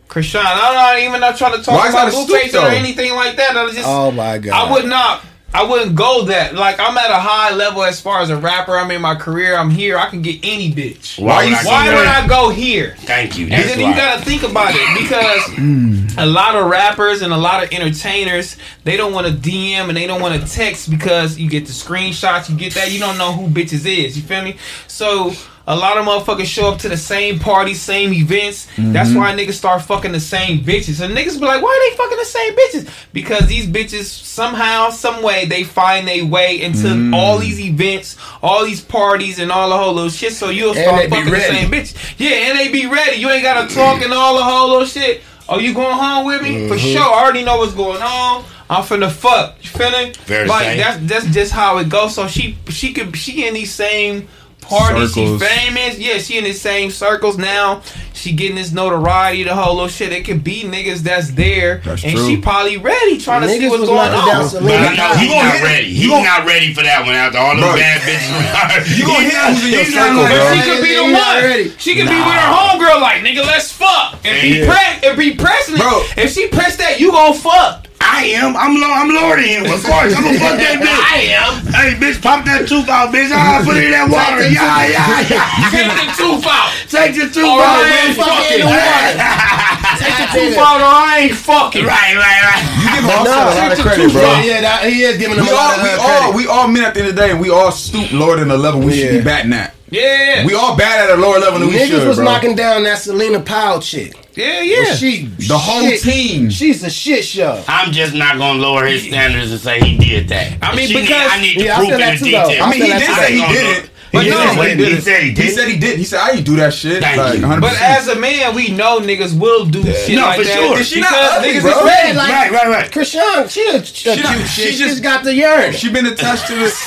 Chrisean? 0.08 0.44
I'm 0.46 0.74
not 0.74 1.00
even 1.00 1.22
not 1.22 1.38
trying 1.38 1.58
to 1.58 1.64
talk 1.64 1.80
Why 1.80 1.90
about 1.90 2.06
that 2.06 2.14
a 2.14 2.24
stoop, 2.24 2.40
Blueface 2.42 2.62
or 2.62 2.68
anything 2.68 3.14
like 3.16 3.36
that. 3.38 3.58
I 3.58 3.64
was 3.64 3.74
just, 3.74 3.88
Oh 3.88 4.12
my 4.12 4.38
god. 4.38 4.54
I 4.54 4.72
would 4.72 4.86
not. 4.86 5.26
I 5.54 5.64
wouldn't 5.64 5.96
go 5.96 6.24
that. 6.26 6.56
Like 6.56 6.80
I'm 6.80 6.98
at 6.98 7.12
a 7.12 7.16
high 7.20 7.54
level 7.54 7.84
as 7.84 8.00
far 8.00 8.22
as 8.22 8.30
a 8.30 8.38
rapper. 8.38 8.78
I'm 8.78 8.90
in 8.92 9.02
my 9.02 9.16
career. 9.16 9.56
I'm 9.56 9.70
here. 9.70 9.98
I 9.98 10.10
can 10.10 10.22
get 10.22 10.40
any 10.44 10.72
bitch. 10.74 11.22
Why 11.22 11.44
would 11.46 11.54
I 11.54 11.64
Why 11.66 11.86
go 11.90 11.96
would? 11.98 12.08
I 12.08 12.28
go 12.28 12.50
here? 12.50 12.96
Thank 13.00 13.38
you. 13.38 13.46
And 13.48 13.70
then 13.70 13.82
why. 13.82 13.90
you 13.90 13.96
gotta 13.96 14.24
think 14.24 14.44
about 14.44 14.72
it 14.74 15.02
because 15.02 15.42
Mm. 15.58 16.18
a 16.18 16.26
lot 16.26 16.56
of 16.56 16.68
rappers 16.68 17.22
and 17.22 17.34
a 17.34 17.38
lot 17.38 17.64
of 17.64 17.72
entertainers 17.74 18.56
they 18.86 18.96
don't 18.98 19.14
want 19.14 19.28
to 19.28 19.34
DM 19.34 19.90
and 19.90 19.98
they 19.98 20.08
don't 20.08 20.22
want 20.22 20.42
to 20.42 20.48
text 20.48 20.90
because 20.90 21.38
you 21.38 21.50
get 21.50 21.66
the 21.66 21.72
screenshots, 21.74 22.50
you 22.50 22.56
get 22.56 22.74
that, 22.76 22.92
you 22.92 23.00
don't 23.00 23.18
know 23.18 23.34
who 23.34 23.48
bitches 23.48 23.86
is. 23.86 24.16
You 24.16 24.24
feel 24.24 24.42
me? 24.44 24.56
So 24.88 25.34
a 25.68 25.76
lot 25.76 25.98
of 25.98 26.06
motherfuckers 26.06 26.46
show 26.46 26.68
up 26.72 26.80
to 26.80 26.90
the 26.90 26.98
same 26.98 27.38
parties, 27.40 27.80
same 27.80 28.14
events. 28.14 28.66
Mm-hmm. 28.76 28.94
That's 28.94 29.14
why 29.14 29.32
niggas 29.34 29.54
start 29.54 29.82
fucking 29.84 30.12
the 30.12 30.20
same 30.20 30.62
bitches. 30.62 31.04
And 31.04 31.16
niggas 31.16 31.40
be 31.40 31.46
like, 31.46 31.62
why 31.62 31.70
are 31.70 31.90
they 31.92 31.98
fucking 31.98 32.18
the 32.18 32.26
same 32.26 32.54
bitches? 32.56 33.08
Because 33.14 33.48
these 33.48 33.68
bitches 33.68 34.06
somehow, 34.06 34.90
some 34.90 35.22
way, 35.22 35.46
they 35.46 35.64
find 35.64 36.08
their 36.08 36.26
way 36.26 36.62
into 36.62 36.88
Mm. 36.88 37.16
all 37.16 37.38
these 37.38 37.60
events, 37.60 38.18
all 38.42 38.66
these 38.66 38.82
parties, 38.82 39.38
and 39.40 39.52
all 39.52 39.70
the 39.70 39.78
whole 39.78 39.94
little 39.94 40.10
shit. 40.10 40.34
So 40.34 40.50
you'll 40.50 40.74
start 40.74 41.10
fucking 41.10 41.32
the 41.32 41.40
same 41.40 41.72
bitch. 41.72 42.16
Yeah, 42.18 42.50
and 42.50 42.58
they 42.60 42.70
be 42.72 42.88
ready. 42.88 43.18
You 43.18 43.30
ain't 43.30 43.44
gotta 43.44 43.74
talk 43.74 44.02
and 44.02 44.12
all 44.14 44.36
the 44.38 44.44
whole 44.44 44.70
little 44.70 44.86
shit. 44.86 45.22
Oh, 45.48 45.60
you 45.60 45.74
going 45.74 45.96
home 45.98 46.26
with 46.26 46.42
me? 46.42 46.68
For 46.70 46.76
Mm-hmm. 46.76 46.94
sure. 46.94 47.02
I 47.02 47.24
already 47.24 47.44
know 47.44 47.58
what's 47.58 47.74
going 47.74 48.02
on. 48.02 48.46
I'm 48.70 48.84
finna 48.84 49.12
fuck. 49.12 49.56
You 49.62 49.70
feeling? 49.70 50.14
Very 50.26 50.48
like 50.48 50.64
same. 50.64 50.78
that's 50.78 50.98
that's 51.02 51.26
just 51.36 51.52
how 51.52 51.78
it 51.80 51.90
goes. 51.90 52.16
So 52.16 52.28
she 52.28 52.58
she 52.70 52.94
could 52.94 53.16
she 53.18 53.46
in 53.46 53.54
these 53.54 53.74
same 53.74 54.30
party. 54.72 55.08
Circles. 55.08 55.42
She 55.42 55.46
famous. 55.48 55.98
Yeah, 56.00 56.18
she 56.18 56.38
in 56.38 56.44
the 56.46 56.54
same 56.54 56.90
circles 56.92 57.38
now. 57.38 57.82
She 58.14 58.34
getting 58.34 58.56
this 58.56 58.72
notoriety, 58.72 59.44
the 59.44 59.56
whole 59.56 59.76
little 59.76 59.90
shit. 59.90 60.12
It 60.14 60.26
could 60.26 60.44
be 60.44 60.64
niggas 60.64 61.00
that's 61.00 61.32
there, 61.32 61.82
That's 61.84 62.04
and 62.04 62.14
true. 62.16 62.28
she 62.28 62.38
probably 62.38 62.78
ready 62.78 63.18
trying 63.18 63.42
to 63.42 63.50
see 63.50 63.68
what's 63.68 63.84
going 63.86 63.96
knocking 64.12 64.32
down 64.32 64.42
on. 64.44 64.50
Celina 64.50 64.68
But 64.70 64.78
I 64.78 64.90
know 64.92 64.96
Kyle. 64.96 65.16
he's 65.18 65.22
You 65.24 65.30
gonna 65.34 65.50
not 65.50 65.64
ready. 65.64 65.88
you 65.88 65.94
He's 65.96 66.10
gonna- 66.10 66.24
not 66.24 66.46
ready 66.46 66.74
for 66.74 66.84
that 66.84 67.06
one 67.06 67.16
after 67.16 67.38
all 67.40 67.56
those 67.56 67.76
bad 67.80 68.02
bitches. 68.02 68.98
you 68.98 69.06
gonna 69.06 69.24
hit 69.26 69.34
who's 69.34 69.66
in 69.66 69.72
your 69.72 69.84
He's 69.84 69.96
not 69.96 70.08
circle, 70.08 70.22
like- 70.24 70.32
bro. 70.34 70.56
She 70.56 70.62
could 70.70 70.84
be 70.84 70.96
the 70.96 71.04
He 71.06 71.14
one. 71.14 71.44
ready. 71.44 71.74
She 71.80 71.96
could 71.96 72.10
be 72.10 72.16
with 72.16 72.36
her 72.36 72.52
homegirl, 72.54 73.02
like 73.02 73.22
nigga, 73.24 73.46
let's 73.46 73.72
fuck, 73.72 74.16
and 74.24 74.42
be 74.42 74.60
Yeah. 74.60 74.66
pre- 74.70 75.10
and 75.10 75.18
be 75.18 75.32
pressing 75.34 75.76
it. 75.76 75.80
Bro. 75.82 76.04
If 76.18 76.34
she 76.34 76.48
press 76.48 76.76
that, 76.78 77.00
you 77.00 77.12
gon' 77.12 77.34
fuck. 77.34 77.88
I 78.02 78.34
am. 78.42 78.58
I'm 78.58 78.74
low. 78.76 78.90
I'm 78.90 79.10
lower 79.14 79.38
than 79.38 79.46
him. 79.46 79.64
Of 79.70 79.86
course, 79.86 80.12
I'm 80.18 80.26
gonna 80.26 80.42
fuck 80.42 80.58
that 80.58 80.78
bitch. 80.84 81.02
I 81.06 81.38
am. 81.38 81.52
Hey, 81.70 81.94
bitch, 81.96 82.18
pop 82.22 82.44
that 82.50 82.66
tooth 82.68 82.90
out, 82.90 83.14
bitch. 83.14 83.30
Ah, 83.30 83.62
put 83.62 83.78
it 83.78 83.90
in 83.90 83.94
that 83.94 84.10
water. 84.10 84.42
Yeah, 84.50 84.90
yeah, 84.90 85.22
yeah. 85.30 85.72
Take 85.74 85.90
the 85.94 86.08
tooth 86.18 86.46
out. 86.50 86.70
Take 86.90 87.14
the 87.16 87.28
tooth 87.30 87.46
out. 87.46 87.62
right, 87.62 87.86
man. 87.88 88.10
fuck 88.18 88.42
Fuck 88.42 88.52
it. 88.52 88.66
it. 88.66 88.66
Take 90.02 90.18
the 90.18 90.28
tooth 90.34 90.58
out, 90.58 90.82
or 90.82 90.90
I 90.90 91.30
ain't 91.30 91.38
fucking. 91.38 91.86
Right, 91.86 92.16
right, 92.18 92.42
right. 92.42 92.64
You 92.82 92.88
give 92.98 93.06
Offset 93.06 93.38
a 93.38 93.54
lot 93.56 93.72
of 93.72 93.80
credit, 93.80 94.12
bro. 94.12 94.22
Yeah, 94.22 94.42
yeah, 94.44 94.62
that, 94.62 94.90
he 94.90 95.04
is 95.04 95.18
giving 95.18 95.38
them 95.38 95.46
We 95.46 95.52
a 95.52 95.56
lot 95.56 95.78
all, 95.78 95.80
of 95.80 95.86
we 95.86 95.92
uh, 95.94 96.02
all, 96.02 96.34
we 96.34 96.44
all 96.48 96.68
men 96.68 96.84
at 96.84 96.94
the 96.94 97.02
end 97.02 97.10
of 97.10 97.16
the 97.16 97.22
day, 97.22 97.32
and 97.32 97.40
we 97.40 97.50
all 97.50 97.72
stoop 97.72 98.12
lower 98.12 98.38
than 98.38 98.48
the 98.50 98.58
level 98.58 98.82
we 98.82 98.94
should 98.98 99.12
be 99.12 99.22
batting 99.24 99.54
at. 99.54 99.76
Yeah, 99.92 100.46
We 100.46 100.54
all 100.54 100.78
bad 100.78 101.10
at 101.10 101.18
a 101.18 101.22
lower 101.22 101.38
level 101.38 101.60
than 101.60 101.68
we 101.68 101.76
Niggas 101.76 102.08
was 102.08 102.16
bro. 102.16 102.24
knocking 102.26 102.56
down 102.56 102.84
that 102.84 102.98
Celina 103.00 103.42
Powell 103.42 103.82
chick. 103.82 104.14
yeah, 104.36 104.62
yeah. 104.62 104.96
She 104.96 105.26
The 105.26 105.58
whole 105.58 105.82
shit- 105.90 106.02
team. 106.02 106.50
She's 106.50 106.82
a 106.84 106.90
shit 106.90 107.26
show. 107.26 107.62
I'm 107.68 107.92
just 107.92 108.14
not 108.14 108.38
gonna 108.38 108.60
lower 108.60 108.86
his 108.86 109.04
standards 109.04 109.52
and 109.52 109.60
say 109.60 109.82
he 109.82 109.98
did 109.98 110.30
that. 110.30 110.54
I 110.62 110.74
mean, 110.76 110.88
She 110.88 110.94
need- 110.96 111.02
because- 111.02 111.32
I 111.32 111.42
need 111.42 111.54
to 111.58 111.64
Yeah, 111.66 111.74
I 111.74 111.76
proof 111.76 111.88
feel 111.90 111.96
in 111.96 112.00
that 112.02 112.20
the 112.20 112.26
too, 112.26 112.32
though. 112.32 112.48
details. 112.48 112.66
I 112.68 112.70
mean, 112.72 112.82
he 112.82 112.88
did 112.88 113.16
say 113.16 113.34
he 113.36 113.54
did 113.54 113.78
it. 113.84 113.90
But 114.12 114.24
he 114.26 114.30
no, 114.30 114.38
did 114.38 114.50
he 114.72 114.76
did 114.76 114.88
he 114.92 114.98
it. 114.98 115.04
said 115.04 115.24
he 115.24 115.30
He 115.32 115.50
said 115.50 115.68
he 115.70 115.78
did. 115.80 115.98
He 115.98 116.04
said 116.04 116.20
I 116.20 116.32
ain't 116.32 116.46
do 116.46 116.58
that 116.58 116.74
shit. 116.74 117.02
Thank 117.02 117.18
like, 117.18 117.40
you. 117.40 117.46
100%. 117.46 117.62
But 117.62 117.82
as 117.82 118.08
a 118.10 118.20
man, 118.20 118.54
we 118.54 118.70
know 118.70 119.00
niggas 119.00 119.38
will 119.40 119.66
do 119.66 119.82
shit 119.84 120.16
No, 120.16 120.24
like 120.24 120.40
for 120.40 120.44
that. 120.44 120.54
sure. 120.54 120.78
Is 120.80 120.88
she 120.90 121.00
not 121.00 121.10
because 121.12 121.32
ugly, 121.38 121.50
niggas 121.54 121.62
bro? 121.62 121.72
is 121.80 121.86
ready. 121.86 122.18
Like- 122.18 122.30
Right, 122.32 122.52
right, 122.52 122.68
right. 122.68 122.92
Chrisean, 122.92 123.50
she 123.50 123.62
a, 123.70 123.78
a 123.78 123.82
cute 123.82 124.24
not- 124.26 124.38
shit. 124.40 124.48
she 124.50 124.62
She 124.64 124.70
just- 124.78 124.80
just 124.80 125.04
got 125.04 125.24
the 125.24 125.44
urn. 125.46 125.72
she 125.74 125.90
been 125.92 126.06
attached 126.08 126.48
to 126.48 126.56
this. 126.56 126.76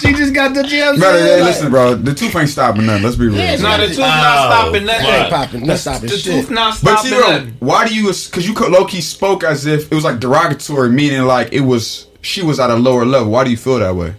She 0.00 0.12
just 0.12 0.34
got 0.34 0.52
the 0.54 0.62
gym. 0.62 0.98
Brother, 0.98 1.18
hey, 1.18 1.42
listen, 1.42 1.70
bro. 1.70 1.94
The 1.94 2.12
tooth 2.14 2.36
ain't 2.36 2.50
stopping 2.50 2.84
nothing. 2.86 3.02
Let's 3.02 3.16
be 3.16 3.26
real. 3.28 3.36
Yeah, 3.36 3.56
No, 3.56 3.78
the 3.78 3.86
tooth 3.88 3.98
not 3.98 4.08
Oh, 4.38 4.50
stopping 4.50 4.84
nothing. 4.86 5.06
what? 5.06 5.30
popping, 5.30 5.66
not 5.66 5.78
stopping 5.78 6.08
The 6.10 6.16
shit. 6.18 6.32
tooth 6.34 6.50
not 6.50 6.78
But 6.82 6.98
stopping 6.98 7.10
T-Ro, 7.12 7.30
nothing. 7.30 7.56
why 7.60 7.88
do 7.88 7.94
you? 7.94 8.02
Because 8.12 8.46
you 8.46 8.54
low 8.54 8.84
key 8.84 9.00
spoke 9.00 9.42
as 9.42 9.64
if 9.64 9.90
it 9.90 9.94
was 9.94 10.04
like 10.04 10.20
derogatory, 10.20 10.90
meaning 10.90 11.22
like 11.22 11.52
it 11.52 11.60
was 11.60 12.06
she 12.20 12.42
was 12.42 12.60
at 12.60 12.68
a 12.70 12.74
lower 12.76 13.06
level. 13.06 13.30
Why 13.32 13.44
do 13.44 13.50
you 13.50 13.56
feel 13.56 13.78
that 13.78 13.96
way? 13.96 14.14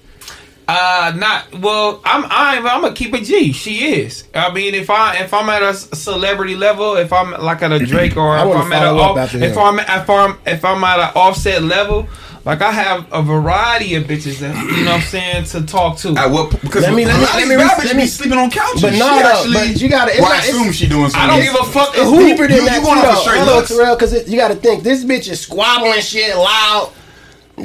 Uh, 0.67 1.13
not 1.15 1.53
well. 1.61 2.01
I'm 2.03 2.25
I'm 2.25 2.67
I'm 2.67 2.81
gonna 2.81 2.93
keep 2.93 3.13
a 3.13 3.19
G. 3.21 3.53
She 3.53 3.93
is. 4.01 4.25
I 4.35 4.51
mean, 4.51 4.75
if 4.75 4.89
I 4.89 5.15
if 5.17 5.33
I'm 5.33 5.49
at 5.49 5.63
a 5.63 5.73
celebrity 5.73 6.55
level, 6.57 6.97
if 6.97 7.13
I'm 7.13 7.31
like 7.41 7.61
at 7.61 7.71
a 7.71 7.79
Drake 7.85 8.17
or 8.17 8.35
if 8.37 8.43
I'm 8.43 8.73
at 8.73 8.83
a 8.83 8.89
off, 8.89 9.33
if 9.33 9.41
him. 9.41 9.57
I'm 9.57 9.79
if 9.79 10.09
I'm 10.09 10.37
if 10.45 10.65
I'm 10.65 10.83
at 10.83 10.99
an 10.99 11.09
offset 11.15 11.63
level, 11.63 12.05
like 12.43 12.61
I 12.61 12.71
have 12.71 13.07
a 13.13 13.21
variety 13.21 13.95
of 13.95 14.03
bitches 14.05 14.39
that 14.39 14.53
you 14.75 14.83
know 14.83 14.91
what 14.91 14.95
I'm 14.95 15.07
saying 15.07 15.43
to 15.45 15.65
talk 15.65 15.99
to. 15.99 16.17
At 16.17 16.31
what? 16.31 16.49
Because 16.61 16.83
Let 16.83 16.93
me- 16.93 17.03
a 17.03 17.07
let 17.07 17.15
me- 17.15 17.21
lot 17.21 17.29
of 17.29 17.35
let 17.35 17.47
me- 17.47 17.55
let 17.87 17.95
me- 17.95 18.01
be 18.03 18.07
sleeping 18.07 18.37
on 18.37 18.51
couches. 18.51 18.81
But 18.81 18.91
no, 18.95 18.97
She 19.17 19.23
though, 19.23 19.29
actually- 19.29 19.53
but 19.53 19.81
you 19.81 19.87
gotta- 19.89 20.11
it's 20.11 20.19
Well, 20.21 20.29
not- 20.31 20.39
it's- 20.43 20.53
assume 20.53 20.71
she 20.73 20.87
doing 20.89 21.09
I 21.15 21.27
don't 21.27 21.41
give 21.41 21.55
a 21.55 21.63
fuck. 21.63 21.93
It's 21.95 22.03
who- 22.03 22.25
deeper 22.25 22.45
than 22.45 22.57
you- 22.57 22.65
that. 22.65 22.79
you 22.79 22.85
going 22.85 22.99
too, 23.01 23.07
off 23.07 23.11
of 23.11 23.15
though. 23.15 23.21
straight 23.21 23.39
Hold 23.39 23.55
looks. 23.55 23.69
Terrell, 23.69 23.95
because 23.95 24.27
you 24.29 24.37
got 24.37 24.49
to 24.49 24.55
think 24.55 24.83
this 24.83 25.05
bitch 25.05 25.29
is 25.29 25.39
squabbling 25.39 26.01
shit 26.01 26.35
loud. 26.35 26.91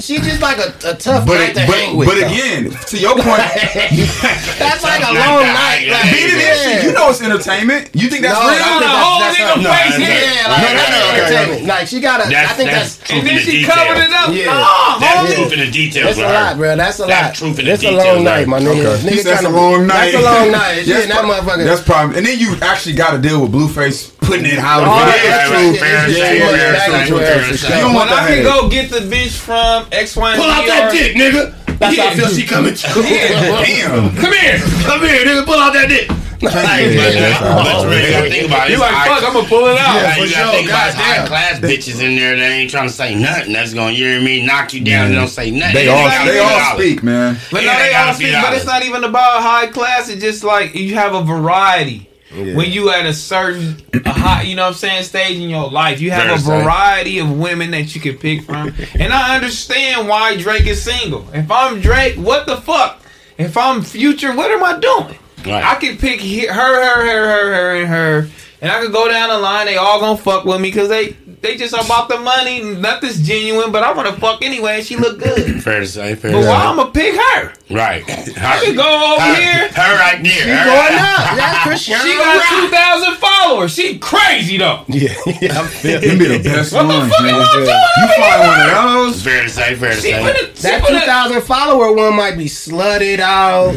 She 0.00 0.16
just 0.24 0.40
like 0.40 0.56
a, 0.56 0.72
a 0.88 0.94
tough 0.96 1.26
But, 1.28 1.36
night 1.36 1.50
it, 1.50 1.54
to 1.54 1.60
hang 1.68 1.92
but, 1.92 1.98
with. 1.98 2.08
but 2.08 2.14
though. 2.16 2.26
again, 2.32 2.72
to 2.72 2.96
your 2.96 3.12
point, 3.12 3.44
that's 4.56 4.80
like 4.82 5.04
a 5.04 5.12
long 5.12 5.44
night 5.44 5.52
night. 5.52 5.84
to 5.84 5.90
Like, 5.92 6.00
hang 6.08 6.14
being 6.16 6.28
in 6.32 6.36
with. 6.36 6.48
this 6.48 6.62
shit, 6.64 6.84
you 6.84 6.92
know 6.96 7.10
it's 7.10 7.20
entertainment. 7.20 7.90
You 7.92 8.08
think 8.08 8.22
that's 8.24 8.40
No, 8.40 8.48
real? 8.48 8.56
I 8.56 8.72
on 8.72 8.80
think 8.80 8.88
a 8.88 8.88
that's- 8.88 9.04
whole 9.04 9.20
that's 9.20 9.36
nigga 9.36 9.52
her- 9.52 9.62
No, 9.62 9.68
face 9.68 9.92
that's- 9.92 10.00
here. 10.00 10.32
Yeah, 10.32 10.48
like 10.48 10.62
No, 10.62 10.68
no, 10.72 10.74
that's 10.80 10.88
no, 10.88 10.96
okay, 10.96 11.20
entertainment. 11.20 11.66
Like 11.68 11.84
she 11.88 12.00
got 12.00 12.16
to. 12.16 12.24
I 12.24 12.30
That's, 12.32 12.52
think 12.56 12.70
that's, 12.72 12.96
that's. 12.96 13.08
truth 13.08 13.12
And 13.12 13.20
in 13.20 13.24
then 13.28 13.36
the 13.36 13.42
she 13.44 13.52
details. 13.52 13.76
covered 13.76 14.00
it 14.00 14.12
up. 14.16 14.28
Yeah. 14.32 14.46
Nah, 14.48 14.98
That's 14.98 15.12
homie. 15.20 15.34
truth 15.36 15.52
in 15.52 15.58
the 15.60 15.70
details. 15.70 16.04
That's 16.06 16.18
a 16.18 16.20
with 16.24 16.28
her. 16.32 16.40
lot, 16.40 16.56
bro. 16.56 16.76
That's 16.76 16.98
a 17.00 17.06
That's 17.06 17.12
lot. 17.28 17.34
truth 17.36 17.58
in 17.60 17.64
the 17.64 17.70
That's 17.70 17.82
a 17.82 17.86
details, 17.92 18.04
long 18.06 18.16
right? 18.24 18.24
night, 18.24 18.48
my 18.48 18.58
nigga. 18.64 18.80
Okay. 18.96 19.02
Nigga 19.04 19.12
He 19.12 19.18
said 19.20 19.32
it's 19.36 19.42
a 19.42 19.44
tryna- 19.44 19.60
long 19.60 19.86
night. 19.86 20.12
That's 20.12 20.24
a 20.24 20.24
long 20.24 20.50
night. 20.56 20.74
That's 20.74 20.88
Shit, 20.88 21.08
that 21.12 21.20
pro- 21.20 21.28
motherfucker. 21.36 21.64
That's 21.68 21.82
problem. 21.84 22.16
And 22.16 22.24
then 22.26 22.38
you 22.40 22.56
actually 22.64 22.94
got 22.96 23.10
to 23.12 23.18
deal 23.20 23.38
with 23.44 23.52
Blueface 23.52 24.08
putting 24.22 24.46
it 24.46 24.58
how 24.58 24.80
Oh, 24.80 24.84
it 24.84 25.24
yeah, 25.24 25.30
that's 25.30 25.48
true. 25.48 25.56
right, 25.70 25.78
fair, 25.78 26.08
It's 26.08 26.18
fair, 26.18 26.38
too 26.38 26.44
much 26.44 26.54
fair, 26.54 26.72
baggage 26.72 26.90
fair, 26.96 27.06
for 27.06 27.18
her, 27.18 27.26
fair, 27.26 27.38
for 27.42 27.44
fair. 27.44 27.56
sure. 27.56 27.76
You 27.78 27.84
When 27.86 27.94
want 27.94 28.10
that 28.10 28.22
I 28.22 28.34
can 28.34 28.42
go 28.44 28.68
get 28.68 28.90
the 28.90 29.00
bitch 29.00 29.36
from 29.38 29.86
X, 29.92 30.16
Y, 30.16 30.32
and 30.32 30.40
Pull 30.40 30.50
out 30.50 30.66
that 30.66 30.90
dick, 30.92 31.16
nigga. 31.16 31.54
That's 31.78 31.96
how 31.98 32.08
I 32.08 32.14
feel 32.14 32.28
she 32.28 32.46
coming 32.46 32.74
to. 32.74 32.86
Damn. 32.86 34.14
Come 34.16 34.32
here. 34.32 34.58
Come 34.86 35.00
here, 35.02 35.24
nigga. 35.26 35.44
Pull 35.44 35.58
out 35.58 35.72
that 35.74 35.88
dick. 35.88 36.08
Hey, 36.42 36.96
but, 36.98 37.14
that's 37.14 37.84
you 37.84 37.88
really 37.88 38.28
think 38.30 38.46
about 38.48 38.66
it. 38.68 38.72
You 38.72 38.78
like 38.80 38.90
fuck? 39.06 39.22
I'm 39.22 39.32
gonna 39.32 39.46
pull 39.46 39.66
it 39.66 39.78
out. 39.78 39.94
Yeah, 39.94 40.14
for 40.14 40.24
you 40.26 40.30
gotta 40.30 40.42
sure. 40.42 40.52
think 40.54 40.68
about 40.70 40.86
it's 40.88 40.96
high 40.96 41.26
class 41.28 41.60
bitches 41.60 42.02
in 42.02 42.16
there 42.16 42.34
that 42.34 42.42
ain't 42.50 42.68
trying 42.68 42.88
to 42.88 42.92
say 42.92 43.14
nothing. 43.14 43.52
That's 43.52 43.72
gonna, 43.72 43.92
you 43.92 44.08
know 44.08 44.14
what 44.16 44.22
I 44.22 44.24
mean, 44.24 44.46
knock 44.46 44.74
you 44.74 44.82
down 44.82 45.06
and 45.06 45.14
don't 45.14 45.28
say 45.28 45.52
nothing. 45.52 45.74
They 45.74 45.88
And 45.88 45.90
all 45.90 46.26
they 46.26 46.38
all 46.40 46.74
speak, 46.76 47.02
man. 47.04 47.38
But 47.52 47.62
Yeah, 47.62 47.72
no, 47.74 47.78
they 47.78 47.88
they 47.90 47.94
all 47.94 48.14
speak, 48.14 48.32
but 48.42 48.54
it's 48.54 48.66
not 48.66 48.84
even 48.84 49.04
about 49.04 49.40
high 49.40 49.68
class. 49.68 50.08
It's 50.08 50.20
just 50.20 50.42
like 50.42 50.74
you 50.74 50.96
have 50.96 51.14
a 51.14 51.22
variety. 51.22 52.08
When 52.34 52.70
you 52.70 52.90
at 52.90 53.04
a 53.06 53.12
certain 53.12 53.76
a 54.04 54.10
high, 54.10 54.42
you 54.42 54.56
know 54.56 54.62
what 54.62 54.68
I'm 54.68 54.74
saying, 54.74 55.02
stage 55.04 55.36
in 55.38 55.50
your 55.50 55.70
life, 55.70 56.00
you 56.00 56.10
have 56.12 56.40
Very 56.40 56.58
a 56.58 56.62
variety 56.62 57.18
of 57.18 57.30
women 57.38 57.70
that 57.72 57.94
you 57.94 58.00
can 58.00 58.16
pick 58.16 58.42
from. 58.44 58.72
and 58.98 59.12
I 59.12 59.34
understand 59.36 60.08
why 60.08 60.36
Drake 60.36 60.66
is 60.66 60.82
single. 60.82 61.26
If 61.34 61.50
I'm 61.50 61.80
Drake, 61.80 62.16
what 62.16 62.46
the 62.46 62.56
fuck? 62.56 63.02
If 63.38 63.56
I'm 63.56 63.82
Future, 63.82 64.34
what 64.34 64.50
am 64.50 64.64
I 64.64 64.78
doing? 64.78 65.18
Right. 65.46 65.64
I 65.64 65.74
can 65.76 65.96
pick 65.98 66.20
he- 66.20 66.46
her, 66.46 66.54
her, 66.54 67.06
her, 67.06 67.26
her, 67.26 67.54
her, 67.54 67.76
and 67.80 67.88
her, 67.88 68.28
and 68.60 68.70
I 68.70 68.80
could 68.80 68.92
go 68.92 69.08
down 69.08 69.28
the 69.28 69.38
line. 69.38 69.66
They 69.66 69.76
all 69.76 70.00
gonna 70.00 70.16
fuck 70.16 70.44
with 70.44 70.60
me 70.60 70.68
because 70.68 70.88
they 70.88 71.16
they 71.42 71.56
just 71.56 71.74
about 71.74 72.08
the 72.08 72.18
money. 72.18 72.62
Nothing's 72.62 73.20
genuine, 73.26 73.72
but 73.72 73.82
I 73.82 73.92
want 73.92 74.08
to 74.14 74.20
fuck 74.20 74.42
anyway. 74.42 74.76
And 74.78 74.86
she 74.86 74.96
look 74.96 75.18
good. 75.18 75.62
Fair 75.62 75.80
to 75.80 75.86
say, 75.86 76.14
fair 76.14 76.32
But 76.32 76.42
to 76.42 76.46
why. 76.48 76.64
I'm 76.66 76.76
gonna 76.76 76.90
pick 76.92 77.14
her? 77.14 77.52
Right. 77.70 78.04
I 78.08 78.60
could 78.64 78.76
go 78.76 79.14
over 79.14 79.20
her, 79.20 79.34
here. 79.34 79.68
Her 79.68 79.98
right 79.98 80.22
there. 80.22 80.32
She 80.32 80.48
Her- 80.48 80.64
going 80.64 80.98
up. 80.98 81.36
That's 81.36 81.62
Cristiano. 81.64 82.04
She 82.04 82.14
got 82.16 82.48
two 82.48 82.68
thousand 82.74 83.14
followers. 83.16 83.72
She 83.74 83.98
crazy 83.98 84.56
though. 84.58 84.84
Yeah, 84.88 85.14
yeah. 85.40 85.58
I'm 85.60 85.66
feeling 85.66 86.18
be 86.18 86.26
the 86.28 86.42
best 86.42 86.72
one. 86.72 86.86
What 86.86 86.92
the 86.94 86.98
ones, 87.00 87.12
fuck 87.12 87.20
am 87.20 87.26
man. 87.26 87.34
I 87.34 87.52
doing? 87.52 87.66
You 87.98 88.06
find 88.22 88.40
one 88.48 88.60
of 88.60 89.12
those? 89.12 89.22
Fair 89.22 89.42
to 89.42 89.48
say, 89.50 89.74
fair 89.74 89.90
to 89.90 89.96
She 89.96 90.10
say. 90.12 90.22
finna- 90.22 90.62
That 90.62 90.86
2,000 90.86 91.42
follower 91.42 91.92
one 91.92 92.14
might 92.16 92.36
be 92.38 92.44
slutted 92.46 93.18
out. 93.18 93.74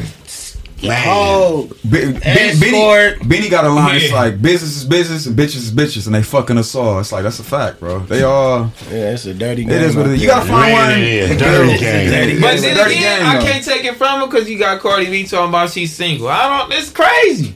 Man. 0.83 1.03
Oh, 1.07 1.69
Be- 1.89 2.11
Be- 2.13 2.19
Benny, 2.19 3.15
Benny 3.25 3.49
got 3.49 3.65
a 3.65 3.69
line. 3.69 3.95
It's 3.95 4.11
like 4.13 4.41
business 4.41 4.75
is 4.77 4.85
business 4.85 5.25
and 5.25 5.35
bitches 5.35 5.55
is 5.57 5.71
bitches, 5.71 6.05
and 6.05 6.13
they 6.13 6.21
fucking 6.21 6.57
us 6.57 6.75
all. 6.75 6.99
It's 6.99 7.11
like 7.11 7.23
that's 7.23 7.39
a 7.39 7.43
fact, 7.43 7.79
bro. 7.79 7.99
They 7.99 8.23
all. 8.23 8.71
yeah, 8.91 9.11
it's 9.13 9.25
a 9.25 9.33
dirty 9.33 9.63
game. 9.63 9.73
It 9.73 9.81
is 9.81 9.95
what 9.95 10.07
it 10.07 10.13
is. 10.13 10.21
You 10.21 10.27
gotta 10.27 10.47
find 10.47 10.73
one. 10.73 10.91
it 10.91 10.99
is. 10.99 11.29
and 11.31 11.39
Dirty 11.39 11.77
game. 11.79 12.09
Dirty 12.11 12.41
But 12.41 12.53
game. 12.53 12.61
then 12.61 12.77
Dirty 12.77 12.95
again, 12.97 13.19
game, 13.19 13.27
I 13.27 13.37
though. 13.39 13.45
can't 13.45 13.63
take 13.65 13.85
it 13.85 13.95
from 13.95 14.19
her 14.19 14.27
because 14.27 14.49
you 14.49 14.59
got 14.59 14.79
Cardi 14.81 15.05
B 15.09 15.23
talking 15.25 15.49
about 15.49 15.69
she's 15.71 15.93
single. 15.95 16.27
I 16.27 16.59
don't. 16.59 16.73
It's 16.73 16.89
crazy. 16.91 17.55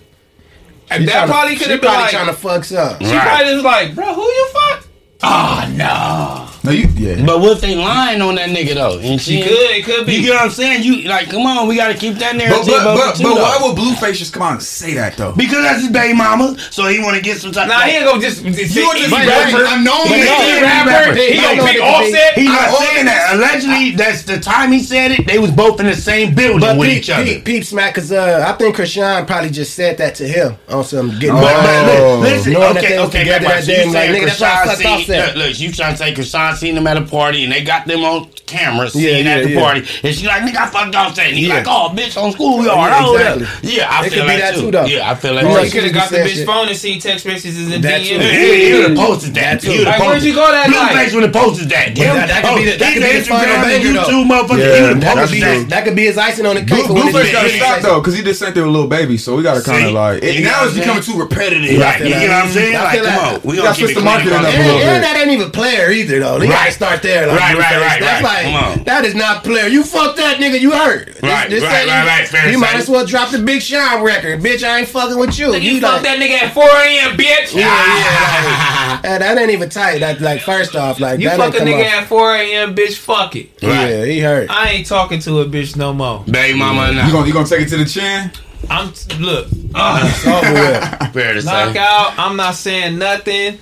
And 0.89 1.03
She 1.03 1.05
that 1.07 1.27
tryna- 1.27 1.31
probably 1.31 1.55
could 1.57 1.67
have 1.67 1.81
been 1.81 1.87
probably 1.89 2.01
like. 2.03 2.11
trying 2.11 2.27
to 2.27 2.33
fuck 2.33 2.71
up. 2.71 3.01
She 3.03 3.11
Right. 3.11 3.21
probably 3.27 3.53
was 3.55 3.63
like, 3.63 3.95
bro, 3.95 4.13
who 4.13 4.23
you 4.23 4.47
fuck? 4.53 4.87
Oh 5.21 5.69
no. 5.75 6.47
No, 6.69 6.75
you. 6.75 6.87
Yeah. 6.95 7.25
But 7.25 7.39
what 7.39 7.53
if 7.57 7.61
they 7.61 7.75
lying 7.75 8.21
on 8.21 8.35
that 8.35 8.49
nigga 8.49 8.73
though? 8.75 8.99
And 8.99 9.19
She 9.19 9.41
she, 9.41 9.43
could. 9.43 9.51
It 9.71 9.85
could 9.85 10.05
be. 10.05 10.15
You 10.15 10.21
get 10.23 10.33
what 10.35 10.43
I'm 10.43 10.49
saying? 10.51 10.83
You 10.83 11.03
like, 11.09 11.29
come 11.29 11.45
on, 11.45 11.67
we 11.67 11.75
gotta 11.75 11.93
keep 11.95 12.15
that 12.15 12.35
narrative. 12.35 12.65
but 12.67 12.85
up 12.87 12.97
but, 12.97 13.15
too, 13.15 13.23
but 13.23 13.35
why 13.35 13.57
would 13.61 13.77
Blueface 13.77 14.17
just 14.17 14.33
come 14.33 14.43
out 14.43 14.53
and 14.53 14.63
say 14.63 14.93
that 14.95 15.17
though? 15.17 15.31
Because 15.33 15.63
that's 15.63 15.81
his 15.81 15.91
baby 15.91 16.13
mama, 16.17 16.57
so 16.71 16.87
he 16.87 16.99
want 16.99 17.15
to 17.15 17.21
get 17.21 17.37
some 17.39 17.51
type. 17.51 17.63
Of. 17.65 17.69
Nah, 17.69 17.81
he 17.81 17.97
ain't 17.97 18.05
gonna 18.05 18.21
just. 18.21 18.43
just 18.43 18.75
You 18.75 18.83
want 18.85 18.97
he 18.97 19.03
to 19.05 19.09
be 19.09 19.15
rapper. 19.27 19.65
I 19.65 19.81
know 19.83 20.03
He 20.05 20.13
him. 20.15 20.27
ain't 20.27 20.61
rapper. 20.61 20.89
rapper. 20.89 21.13
He 21.15 21.31
He 21.31 21.41
gonna 21.41 21.63
pick 21.63 21.75
be- 21.75 21.81
Offset. 21.81 22.33
He's 22.35 22.49
not 22.49 22.69
saying 22.77 23.05
that. 23.05 23.35
Allegedly, 23.35 23.91
that's 23.95 24.23
the 24.23 24.39
time 24.39 24.71
he 24.71 24.83
said 24.83 25.11
it. 25.11 25.25
They 25.27 25.39
was 25.39 25.51
both 25.51 25.79
in 25.79 25.85
the 25.85 25.95
same 25.95 26.33
building 26.35 26.59
But 26.59 26.77
with 26.77 26.89
peep, 26.89 26.97
each 26.99 27.09
other. 27.09 27.23
peep, 27.25 27.45
peep 27.45 27.63
smack, 27.63 27.95
cause 27.95 28.11
uh, 28.11 28.45
I 28.47 28.53
think 28.57 28.75
Chrisean 28.75 29.25
probably 29.27 29.49
just 29.49 29.73
said 29.75 29.97
that 29.97 30.15
to 30.15 30.27
him 30.27 30.55
on 30.69 30.83
some 30.83 31.09
getting 31.19 31.31
Oh. 31.35 31.41
But, 31.41 32.21
but 32.21 32.29
listen, 32.29 32.53
Knowing 32.53 32.77
okay, 32.77 32.99
okay, 32.99 33.23
that 33.29 33.41
day, 33.65 33.85
you 33.85 33.91
like, 33.91 33.93
saying 33.93 34.15
nigga, 34.15 34.25
that's 34.27 34.41
why 34.41 34.47
I 34.49 34.51
Chrisean 34.51 34.67
sucked 34.67 34.77
seen- 34.79 34.87
Offset. 34.99 35.35
Look, 35.37 35.47
look, 35.47 35.59
you 35.59 35.71
trying 35.71 35.91
to 35.93 35.97
say 35.97 36.13
Chrisean 36.13 36.55
seen 36.59 36.75
them 36.75 36.85
at 36.87 36.97
a 36.97 37.01
party 37.01 37.43
and 37.43 37.51
they 37.51 37.63
got 37.63 37.87
them 37.87 38.03
on 38.03 38.29
camera 38.45 38.89
Yeah, 38.95 39.17
yeah, 39.17 39.29
at 39.37 39.43
the 39.43 39.51
yeah. 39.51 39.61
party, 39.61 39.79
and 40.03 40.15
she 40.15 40.25
like, 40.25 40.41
nigga, 40.41 40.57
I 40.57 40.65
fucked 40.67 40.95
Offset, 40.95 41.27
and 41.27 41.37
he 41.37 41.47
Yeah. 41.47 41.55
like, 41.61 41.67
oh, 41.67 41.93
bitch, 41.93 42.17
on 42.21 42.31
schoolyard, 42.33 42.65
Yeah, 42.91 42.99
oh, 43.05 43.15
exactly. 43.15 43.45
yeah, 43.61 43.77
yeah, 43.85 43.87
I 43.99 44.05
It 44.05 44.09
feel 44.13 44.25
like 44.25 44.39
that 44.39 44.55
too. 44.55 44.61
too, 44.61 44.71
though. 44.71 44.85
Yeah, 44.85 45.11
I 45.11 45.15
feel 45.15 45.33
like 45.35 45.43
You. 45.45 45.57
He 45.59 45.69
could 45.69 45.83
have 45.83 45.93
got 45.93 46.09
the 46.09 46.17
bitch 46.17 46.33
shit. 46.33 46.45
phone 46.47 46.67
and 46.67 46.75
seen 46.77 46.99
text 46.99 47.25
messages 47.27 47.71
and 47.71 47.83
That 47.83 48.01
DM. 48.01 48.19
too. 48.19 48.25
Yeah, 48.25 48.55
he 48.55 48.73
would 48.73 48.89
have 48.89 48.97
posted 48.97 49.33
that. 49.35 49.41
That 49.49 49.61
too. 49.61 49.71
He 49.71 49.77
would 49.79 49.87
Like, 49.87 49.99
where'd 50.01 50.23
you 50.23 50.33
go 50.33 50.49
that 50.51 50.69
night? 50.69 50.91
Blueface 50.97 51.13
would 51.13 51.23
have 51.23 51.33
posted 51.33 51.69
that. 51.69 51.93
Damn, 51.93 52.15
that- 52.17 52.27
that 52.29 52.43
could 52.43 52.55
be 52.57 52.65
the- 52.65 52.73
oh, 52.73 52.77
that 52.77 52.93
could 52.93 53.03
be 53.03 53.09
an 53.09 53.17
the 53.21 53.23
final 53.29 53.45
Instagram 53.45 53.75
and. 53.75 53.83
YouTube 53.85 54.25
motherfucker. 54.25 54.57
Yeah, 54.59 54.65
he 54.75 54.81
would 54.81 54.89
have 54.89 54.99
that 55.01 55.13
could 55.13 55.19
posted 55.21 55.31
be 55.31 55.39
that. 55.45 55.69
That 55.69 55.85
could 55.85 55.95
be 55.95 56.05
his 56.05 56.17
icing 56.17 56.45
on 56.47 56.55
the 56.55 56.61
cake. 56.65 56.85
for 56.85 56.93
Blue, 56.93 57.03
Blueface 57.13 57.31
gotta 57.31 57.49
stop 57.49 57.81
though, 57.81 57.99
because 58.01 58.17
he 58.17 58.23
just 58.23 58.39
sent 58.39 58.55
there 58.55 58.63
with 58.65 58.73
little 58.73 58.87
baby, 58.89 59.17
so 59.17 59.35
we 59.35 59.43
gotta 59.43 59.61
kind 59.61 59.85
of 59.85 59.93
like. 59.93 60.23
You 60.23 60.29
And 60.29 60.43
know 60.43 60.49
now 60.49 60.57
what 60.61 60.67
it's 60.69 60.77
becoming 60.79 61.03
too 61.03 61.19
repetitive. 61.19 61.79
Right, 61.79 61.99
you 62.01 62.09
know 62.09 62.17
what 62.17 62.31
I'm 62.31 62.51
saying? 62.51 62.73
Like, 62.73 62.97
come 62.97 63.05
like- 63.05 63.33
on, 63.33 63.41
we 63.43 63.55
gotta 63.57 63.69
keep 63.77 63.85
switch 63.85 63.95
the 63.95 64.01
marketing 64.01 64.33
up 64.33 64.41
a 64.41 64.45
little 64.45 64.57
And, 64.57 64.65
that. 64.81 64.95
and 64.95 65.03
that 65.03 65.17
ain't 65.21 65.31
even 65.31 65.51
player 65.51 65.91
either 65.91 66.19
though. 66.19 66.38
You 66.43 66.49
Right. 66.49 66.59
gotta 66.59 66.71
start 66.71 67.01
there. 67.01 67.27
Like, 67.27 67.39
Right, 67.39 67.57
right, 67.57 67.81
right, 67.81 67.99
That's 68.01 68.23
right. 68.23 68.23
like 68.23 68.43
Come 68.45 68.55
on. 68.79 68.83
that 68.85 69.05
is 69.05 69.15
not 69.15 69.43
player. 69.43 69.67
You 69.67 69.83
fuck 69.83 70.15
that 70.17 70.37
nigga, 70.37 70.59
you 70.59 70.71
hurt. 70.71 71.15
Right, 71.21 71.49
this 71.49 71.63
right, 71.63 71.79
ain't- 71.81 71.89
right, 71.89 72.07
right, 72.07 72.27
fair 72.27 72.49
You 72.49 72.57
might 72.59 72.75
as 72.75 72.87
well 72.89 73.05
drop 73.05 73.29
the 73.31 73.39
Big 73.39 73.61
Sean 73.61 74.01
record, 74.01 74.41
bitch. 74.41 74.63
I 74.63 74.79
ain't 74.79 74.87
fucking 74.87 75.17
with 75.17 75.37
you. 75.37 75.53
You 75.55 75.73
You 75.75 75.81
fuck 75.81 75.93
like, 75.93 76.01
that 76.03 76.19
nigga 76.19 76.41
at 76.43 76.53
4 76.53 76.63
a.m., 76.63 77.17
bitch. 77.17 77.53
yeah, 77.55 77.65
yeah. 77.65 78.99
Like, 79.03 79.19
that 79.19 79.37
ain't 79.37 79.51
even 79.51 79.69
tight. 79.69 79.99
That 79.99 80.21
like 80.21 80.41
first 80.41 80.75
off, 80.75 80.99
like 80.99 81.19
You 81.19 81.29
that 81.29 81.37
fuck 81.37 81.55
a 81.55 81.59
nigga 81.59 81.85
off. 81.85 81.93
at 82.03 82.07
4 82.07 82.35
a.m., 82.35 82.75
bitch. 82.75 82.95
Fuck 82.97 83.35
it. 83.35 83.49
Right. 83.61 83.89
Yeah, 83.89 84.05
he 84.05 84.19
hurt. 84.19 84.49
I 84.49 84.69
ain't 84.69 84.87
talking 84.87 85.19
to 85.21 85.39
a 85.41 85.45
bitch 85.45 85.75
no 85.75 85.93
more. 85.93 86.23
Baby 86.29 86.57
mama, 86.57 86.91
You 86.91 87.11
gonna 87.11 87.27
you 87.27 87.33
gonna 87.33 87.47
take 87.47 87.61
it 87.61 87.69
to 87.69 87.77
the 87.77 87.85
chin? 87.85 88.31
I'm 88.69 88.93
look 89.19 89.47
It's 89.51 90.27
over 90.27 90.53
with. 90.53 91.13
Fair 91.13 91.33
to 91.33 91.41
say. 91.41 91.47
knockout. 91.51 92.13
I'm 92.19 92.35
not 92.35 92.55
saying 92.55 92.97
nothing. 92.99 93.57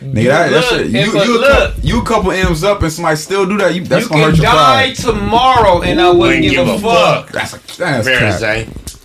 Mm-hmm. 0.00 0.16
Nigga, 0.16 0.24
that, 0.28 0.50
that 0.50 0.50
Look, 0.50 0.64
shit. 0.64 0.86
You, 0.90 0.98
a- 1.20 1.26
you, 1.26 1.36
a 1.36 1.40
look. 1.40 1.50
couple, 1.74 1.84
you 1.84 2.00
a 2.00 2.04
couple 2.04 2.32
M's 2.32 2.64
up 2.64 2.82
and 2.82 2.92
somebody 2.92 3.16
still 3.16 3.46
do 3.46 3.58
that. 3.58 3.74
You, 3.74 3.84
that's 3.84 4.04
you 4.04 4.08
gonna 4.10 4.22
can 4.24 4.30
hurt 4.30 4.42
your 4.42 4.50
pride. 4.50 4.84
You 4.88 4.94
can 4.96 5.04
die 5.04 5.12
tomorrow, 5.20 5.82
and 5.82 6.00
I 6.00 6.10
wouldn't 6.10 6.42
give, 6.42 6.66
a 6.66 6.78
fuck. 6.78 7.28
That's 7.30 7.52
a 7.52 7.76
that's 7.76 8.06
Fair 8.06 8.18
to 8.20 8.26
cap. 8.30 8.40
say. 8.40 8.64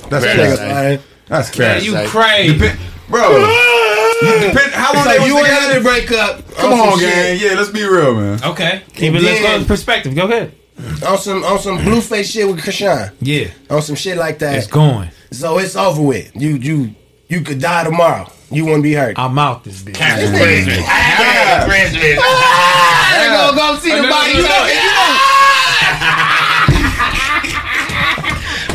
That's 0.09 0.25
Fair 0.25 0.35
cap. 0.35 0.57
say. 0.57 1.01
That's 1.27 1.57
Man, 1.59 1.75
cap. 1.75 1.83
you 1.85 1.91
say. 1.91 2.07
crazy. 2.07 2.57
Dep- 2.57 2.77
bro. 3.09 3.21
depend, 4.21 4.71
how 4.73 4.93
long 4.93 5.03
So 5.03 5.09
they 5.19 5.25
you 5.27 5.37
and 5.37 5.45
together? 5.45 5.73
her 5.75 5.81
break 5.81 6.11
up. 6.13 6.47
Come 6.55 6.73
oh, 6.73 6.91
on, 6.93 6.99
shit, 6.99 7.09
gang. 7.09 7.37
Yeah, 7.41 7.57
let's 7.57 7.69
be 7.69 7.83
real, 7.83 8.15
man. 8.15 8.39
Okay, 8.43 8.83
keep 8.93 9.13
it. 9.13 9.21
Let's 9.21 9.41
go 9.41 9.47
then- 9.47 9.61
in 9.61 9.67
perspective. 9.67 10.15
Go 10.15 10.23
ahead. 10.25 10.55
on 11.05 11.17
some 11.17 11.43
on 11.43 11.59
some 11.59 11.77
blueface 11.79 12.31
shit 12.31 12.47
with 12.47 12.59
Chrisean. 12.59 13.11
Yeah, 13.21 13.47
On 13.69 13.81
some 13.81 13.95
shit 13.95 14.17
like 14.17 14.39
that. 14.39 14.55
it's 14.55 14.67
going. 14.67 15.09
So 15.31 15.57
it's 15.57 15.75
over 15.75 16.01
with. 16.01 16.31
You 16.35 16.51
you 16.55 16.95
you 17.27 17.41
could 17.41 17.59
die 17.59 17.83
tomorrow. 17.83 18.27
You 18.51 18.65
wouldn't 18.65 18.83
be 18.83 18.93
hurt. 18.93 19.17
I'm 19.17 19.37
out 19.39 19.63
this 19.63 19.81
bitch. 19.81 19.97
Happy 19.97 20.27
Christmas. 20.29 20.77
Happy 20.85 21.69
Christmas. 21.69 22.19
I 22.21 22.29
ah! 23.25 23.51
go 23.51 23.57
go 23.57 23.79
see 23.81 23.89
the 23.89 24.01
no, 24.03 24.09
body. 24.09 24.33
no, 24.33 24.39
You 24.39 24.43
no, 24.45 24.49
know, 24.49 24.65
you 24.69 24.75
know. 24.75 25.35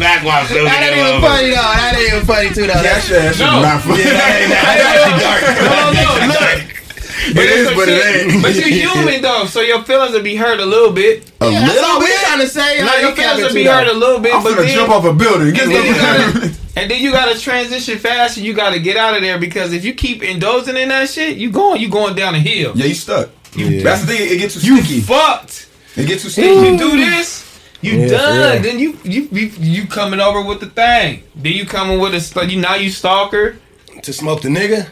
Back 0.01 0.25
while 0.25 0.45
still 0.47 0.65
That 0.65 0.81
ain't 0.81 0.97
even 0.97 1.21
funny 1.21 1.51
though. 1.53 1.61
That 1.77 1.93
ain't 1.93 2.09
even 2.09 2.25
funny 2.27 2.49
too 2.51 2.67
though. 2.67 2.81
That 2.83 3.05
shit, 3.05 3.21
that 3.21 3.37
shit 3.37 3.45
No. 3.47 3.61
not 3.63 3.85
funny. 3.85 4.03
that's 4.09 4.81
actually 4.81 5.21
dark. 5.21 5.45
No, 5.61 5.93
no, 5.93 6.09
look. 6.35 6.80
It 7.23 7.37
is, 7.37 7.69
but 7.77 7.89
it 7.89 8.33
ain't. 8.33 8.43
But 8.43 8.55
you're 8.55 8.69
human 8.69 9.21
though, 9.23 9.45
so 9.47 9.61
your 9.61 9.83
feelings 9.83 10.13
will 10.13 10.23
be 10.23 10.37
hurt 10.37 10.61
a 10.61 10.65
little 10.67 10.93
bit. 10.93 11.31
A 11.41 11.51
Yeah, 11.51 11.61
that's 11.61 11.79
all 11.79 11.99
little 11.99 12.01
we 12.01 12.07
bit. 12.07 12.21
trying 12.21 12.41
to 12.41 12.49
say. 12.49 12.79
No, 12.81 12.87
Like, 12.87 13.01
your 13.03 13.13
feelings 13.17 13.43
will 13.43 13.55
be 13.55 13.65
hurt 13.65 13.89
a 13.89 13.93
little 13.93 14.21
bit. 14.21 14.35
I'm 14.35 14.43
but 14.43 14.53
finna 14.53 14.67
then, 14.67 14.75
jump 14.75 14.91
off 14.91 15.05
a 15.05 15.13
building. 15.13 15.53
Get 15.55 15.65
and 15.65 15.73
then 15.73 15.85
you 15.87 15.95
gotta, 15.95 16.57
and 16.77 16.91
then 16.91 17.03
you 17.03 17.13
gotta 17.13 17.39
transition 17.39 17.99
fast, 17.99 18.37
and 18.39 18.47
you 18.47 18.55
gotta 18.55 18.79
get 18.79 18.97
out 18.97 19.15
of 19.15 19.23
there 19.23 19.39
because 19.39 19.73
if 19.73 19.85
you 19.85 19.93
keep 19.95 20.23
indulging 20.23 20.77
in 20.77 20.89
that 20.89 21.09
shit, 21.11 21.37
you 21.37 21.51
going, 21.51 21.81
you 21.81 21.89
going 21.91 22.15
down 22.15 22.35
a 22.35 22.39
hill. 22.41 22.73
Yeah, 22.75 22.87
you 22.87 22.95
stuck. 22.95 23.29
Yeah. 23.55 23.83
That's 23.83 24.03
the 24.03 24.07
thing. 24.07 24.33
It 24.33 24.39
gets 24.39 24.55
too 24.61 24.67
You 24.67 24.83
sticky. 24.83 25.01
fucked. 25.01 25.69
It 25.97 26.07
gets 26.07 26.23
too 26.23 26.29
If 26.29 26.33
sticky. 26.33 26.49
you 26.49 26.79
do 26.79 26.97
this, 26.97 27.45
you 27.83 27.93
Yeah, 28.01 28.09
done. 28.09 28.55
yeah. 28.55 28.59
Then 28.63 28.79
you, 28.79 28.97
you 29.05 29.29
you 29.33 29.51
you 29.59 29.87
coming 29.89 30.21
over 30.21 30.41
with 30.43 30.61
the 30.61 30.67
thing. 30.67 31.25
Then 31.35 31.53
you 31.53 31.67
coming 31.67 31.99
with 31.99 32.15
a 32.15 32.47
you 32.47 32.61
now 32.61 32.77
you 32.77 32.91
stalker. 32.91 33.57
To 34.03 34.13
smoke 34.13 34.41
the 34.43 34.49
nigga. 34.49 34.89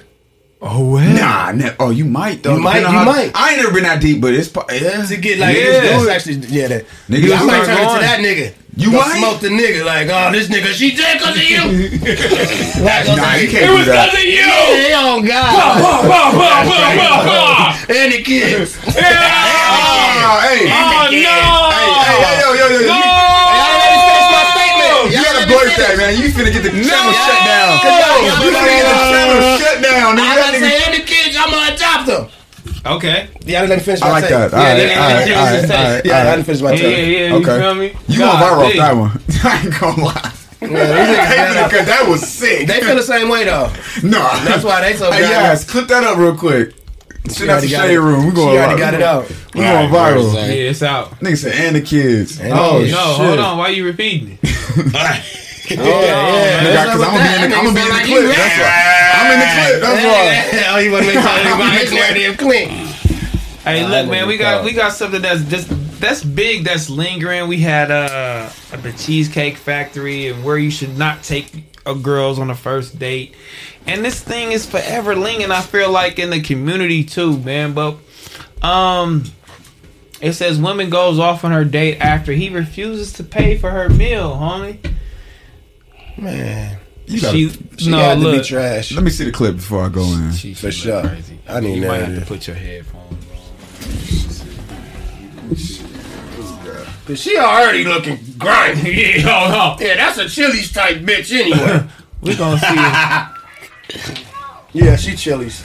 Oh 0.61 0.91
well. 0.95 1.15
Nah, 1.15 1.53
ne- 1.53 1.77
oh, 1.79 1.91
you 1.91 2.05
might 2.05 2.43
though. 2.43 2.57
You 2.57 2.61
might, 2.63 2.81
you 2.81 2.87
how- 2.87 3.05
might. 3.05 3.31
I 3.35 3.51
ain't 3.51 3.59
never 3.63 3.73
been 3.73 3.85
that 3.85 4.01
deep, 4.01 4.21
but 4.21 4.35
it's 4.35 4.49
po- 4.49 4.65
yeah. 4.73 5.05
To 5.07 5.17
get 5.17 5.39
like 5.39 5.57
Yeah. 5.57 5.63
this 5.65 6.01
dude 6.03 6.09
actually 6.11 6.35
yeah 6.49 6.67
that 6.69 6.85
Niggas 7.09 7.37
I 7.39 7.45
might 7.45 7.63
start 7.63 7.67
turn 7.67 7.77
going. 7.87 7.95
to 8.01 8.07
that 8.07 8.19
nigga. 8.21 8.53
You 8.77 8.91
Go 8.93 8.99
might? 8.99 9.19
smoke 9.19 9.41
the 9.41 9.49
nigga 9.49 9.85
like 9.85 10.09
oh 10.11 10.31
this 10.33 10.49
nigga 10.49 10.73
she 10.73 10.95
dead 10.97 11.21
cause 11.21 11.37
of 11.37 11.43
you. 11.43 11.63
like, 12.83 13.07
Nah, 13.17 13.35
you 13.35 13.49
can't 13.51 13.71
do 13.77 13.85
that. 13.87 14.13
of 14.15 14.19
you. 14.23 14.35
Yeah, 14.35 15.03
oh 15.03 15.23
God. 15.23 15.83
Bah, 15.83 16.03
bah, 16.03 16.33
bah, 16.33 16.65
bah, 16.65 16.95
bah, 16.97 17.25
bah. 17.27 17.95
and 17.95 18.13
the 18.13 18.23
kids. 18.23 18.77
Yeah. 18.97 19.45
Oh, 20.21 20.41
hey, 20.43 20.67
Oh 20.69 21.09
hey, 21.09 21.23
no. 21.23 21.37
hey, 21.73 21.89
hey, 22.05 22.41
yo, 22.43 22.49
yo, 22.53 22.67
yo, 22.69 22.81
yo. 22.81 22.87
No. 22.89 22.97
You, 22.99 23.08
you 25.49 25.77
that, 25.81 25.95
man. 25.97 26.13
You 26.21 26.29
finna 26.29 26.53
get 26.53 26.63
the 26.63 26.71
channel 26.71 27.13
shut 27.13 27.41
down. 27.49 27.71
y'all- 27.81 28.23
y'all- 28.25 28.37
finna 28.37 28.63
get 28.69 28.85
the 28.85 28.99
channel 29.13 29.59
shut 29.59 29.77
down. 29.83 30.19
I 30.19 30.23
That 30.23 30.37
gotta 30.37 30.61
say 30.61 30.83
and 30.87 30.95
the 30.95 31.05
kids 31.07 31.37
I'm 31.39 31.51
gonna 31.51 31.75
adopt 31.75 32.07
them. 32.07 32.27
Okay. 32.87 33.29
Yeah, 33.45 33.63
I 33.63 33.67
let 33.67 33.79
me 33.79 33.85
finish 33.85 34.01
my 34.01 34.07
I 34.07 34.11
like 34.11 34.29
that. 34.29 34.55
All 34.55 34.63
Yeah, 34.63 34.69
right, 34.69 34.79
yeah, 34.79 34.85
yeah, 34.85 34.99
all 35.03 35.15
right, 35.15 35.29
yeah, 35.29 35.39
all 35.39 35.45
yeah, 35.45 35.51
right, 35.61 35.69
yeah, 35.69 35.77
all 35.77 35.93
right, 35.95 36.05
Yeah, 36.05 36.19
I 36.21 36.25
didn't 36.37 36.45
finish 36.47 36.63
my 36.63 36.73
Yeah, 36.73 36.77
yeah, 36.77 36.97
tape. 36.97 37.09
yeah. 37.09 37.27
You 37.29 37.35
Okay. 37.37 37.61
feel 37.61 37.75
me? 37.75 37.93
You 38.09 38.19
gonna 38.19 38.33
God 38.33 38.43
viral 38.43 38.67
off 38.67 38.77
that 38.77 38.97
one? 38.97 39.23
I 39.45 39.61
ain't 39.63 39.81
gonna 39.81 40.05
lie. 40.05 40.31
Yeah, 40.61 40.69
these 40.69 40.79
niggas 40.79 41.55
dead 41.55 41.71
Because 41.71 41.87
that 41.87 42.09
was 42.09 42.21
sick. 42.29 42.67
They 42.67 42.81
feel 42.81 42.97
the 42.97 43.03
same 43.03 43.29
way 43.29 43.45
though. 43.45 43.71
no. 44.03 44.19
That's 44.45 44.65
why 44.65 44.81
they 44.83 44.97
so 44.97 45.11
Hey, 45.11 45.21
good. 45.21 45.31
yes, 45.31 45.65
clip 45.65 45.87
that 45.89 46.05
up 46.05 46.19
real 46.19 46.35
quick. 46.35 46.75
Shit 47.31 47.49
out 47.51 47.61
the 47.61 47.69
shade 47.69 47.97
room. 47.97 48.25
We 48.25 48.31
She 48.31 48.37
going 48.37 48.57
already 48.59 48.79
got 48.81 48.95
it 48.95 49.03
out. 49.03 49.29
We 49.55 49.61
going 49.61 49.91
viral. 49.91 50.33
Yeah, 50.35 50.71
it's 50.71 50.83
out. 50.83 51.11
Nigga 51.21 51.37
said, 51.37 51.55
and 51.55 51.77
the 51.77 51.81
kids. 51.83 52.41
Oh. 52.41 52.87
No, 52.91 52.99
hold 53.27 53.39
on. 53.39 53.59
Why 53.59 53.69
you 53.69 53.85
repeating 53.85 54.39
it? 54.43 55.25
Oh, 55.71 55.75
yeah, 55.85 56.63
yeah. 56.63 56.85
Cause 56.87 57.03
I'm 57.03 57.13
gonna 57.13 57.29
be 57.29 57.45
in 57.45 57.51
the, 57.51 57.57
I'm 57.57 57.65
gonna 57.67 57.75
be 57.75 57.83
in 57.83 57.89
the 57.89 58.05
clip. 58.05 58.37
That's 58.37 58.57
why. 58.57 59.13
I'm 59.13 59.33
in 59.35 59.39
the 59.39 59.49
clip. 59.53 59.83
That's 59.83 60.05
why. 60.09 60.69
Oh, 60.75 60.79
you 60.79 60.93
want 60.93 61.05
to 61.05 61.13
make 61.13 61.23
sure 61.23 61.59
my 61.59 61.99
narrative 61.99 62.39
clean. 62.39 62.69
Hey, 63.65 63.83
Nah, 63.83 63.89
look, 63.89 64.09
man, 64.11 64.27
we 64.29 64.39
got 64.39 64.65
we 64.65 64.73
got 64.73 64.93
something 64.95 65.21
that's 65.21 65.43
just 65.45 65.69
that's 66.01 66.25
big, 66.25 66.65
that's 66.65 66.89
lingering. 66.89 67.49
We 67.49 67.59
had 67.61 67.91
uh 67.91 68.49
the 68.81 68.93
Cheesecake 68.93 69.57
Factory 69.59 70.29
and 70.29 70.43
where 70.43 70.57
you 70.57 70.71
should 70.71 70.97
not 70.97 71.23
take 71.23 71.65
a 71.85 71.95
girls 71.95 72.39
on 72.39 72.49
a 72.49 72.55
first 72.55 72.99
date, 72.99 73.35
and 73.89 74.05
this 74.05 74.23
thing 74.23 74.53
is 74.53 74.67
forever 74.67 75.17
lingering. 75.17 75.51
I 75.51 75.61
feel 75.63 75.91
like 75.91 76.19
in 76.19 76.31
the 76.31 76.41
community 76.43 77.03
too, 77.05 77.39
man. 77.39 77.73
But 77.75 77.97
um, 78.63 79.25
it 80.21 80.33
says 80.35 80.59
woman 80.61 80.91
goes 80.91 81.19
off 81.19 81.45
on 81.45 81.53
her 81.53 81.65
date 81.65 81.99
after 82.01 82.33
he 82.33 82.51
refuses 82.51 83.13
to 83.15 83.25
pay 83.25 83.57
for 83.59 83.71
her 83.71 83.89
meal, 83.89 84.31
homie. 84.35 84.79
Man, 86.17 86.77
You 87.07 87.21
gotta, 87.21 87.37
She, 87.37 87.49
she 87.79 87.91
no, 87.91 87.99
had 87.99 88.15
to 88.17 88.21
be 88.21 88.25
look, 88.39 88.45
trash. 88.47 88.93
let 88.93 89.05
me 89.05 89.11
see 89.11 89.25
the 89.25 89.31
clip 89.33 89.55
before 89.57 89.85
I 89.85 89.89
go 89.89 90.03
in. 90.03 90.33
she, 90.33 90.53
For 90.55 90.71
sure. 90.73 91.03
crazy. 91.03 91.39
I 91.49 91.61
need 91.61 91.77
you 91.83 91.87
might 91.87 91.99
have 91.99 92.19
to 92.19 92.27
put 92.27 92.47
your 92.49 92.57
headphones 92.57 93.13
on. 93.13 93.19
Cause 97.07 97.21
she 97.23 97.39
already 97.39 97.85
looking 97.85 98.19
grimy. 98.37 98.91
Yeah, 99.17 99.21
hold 99.23 99.55
on. 99.81 99.87
Yeah, 99.87 99.95
that's 99.97 100.19
a 100.19 100.29
Chili's 100.29 100.71
type 100.73 100.99
bitch 100.99 101.33
anyway. 101.33 101.87
We 102.21 102.35
gonna 102.35 102.59
see. 102.59 102.67
yeah, 104.73 104.97
she 104.97 105.17
Chili's. 105.17 105.65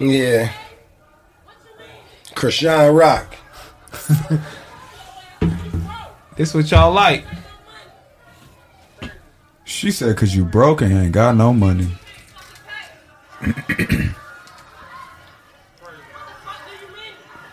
Yeah. 0.00 0.52
Chrisean 2.34 2.96
Rock. 2.96 3.34
this 6.36 6.54
what 6.54 6.70
y'all 6.70 6.92
like. 6.92 7.24
She 9.68 9.90
said, 9.90 10.16
"Cause 10.16 10.34
you 10.34 10.46
broke 10.46 10.80
and 10.80 10.92
ain't 10.94 11.12
got 11.12 11.36
no 11.36 11.52
money." 11.52 11.88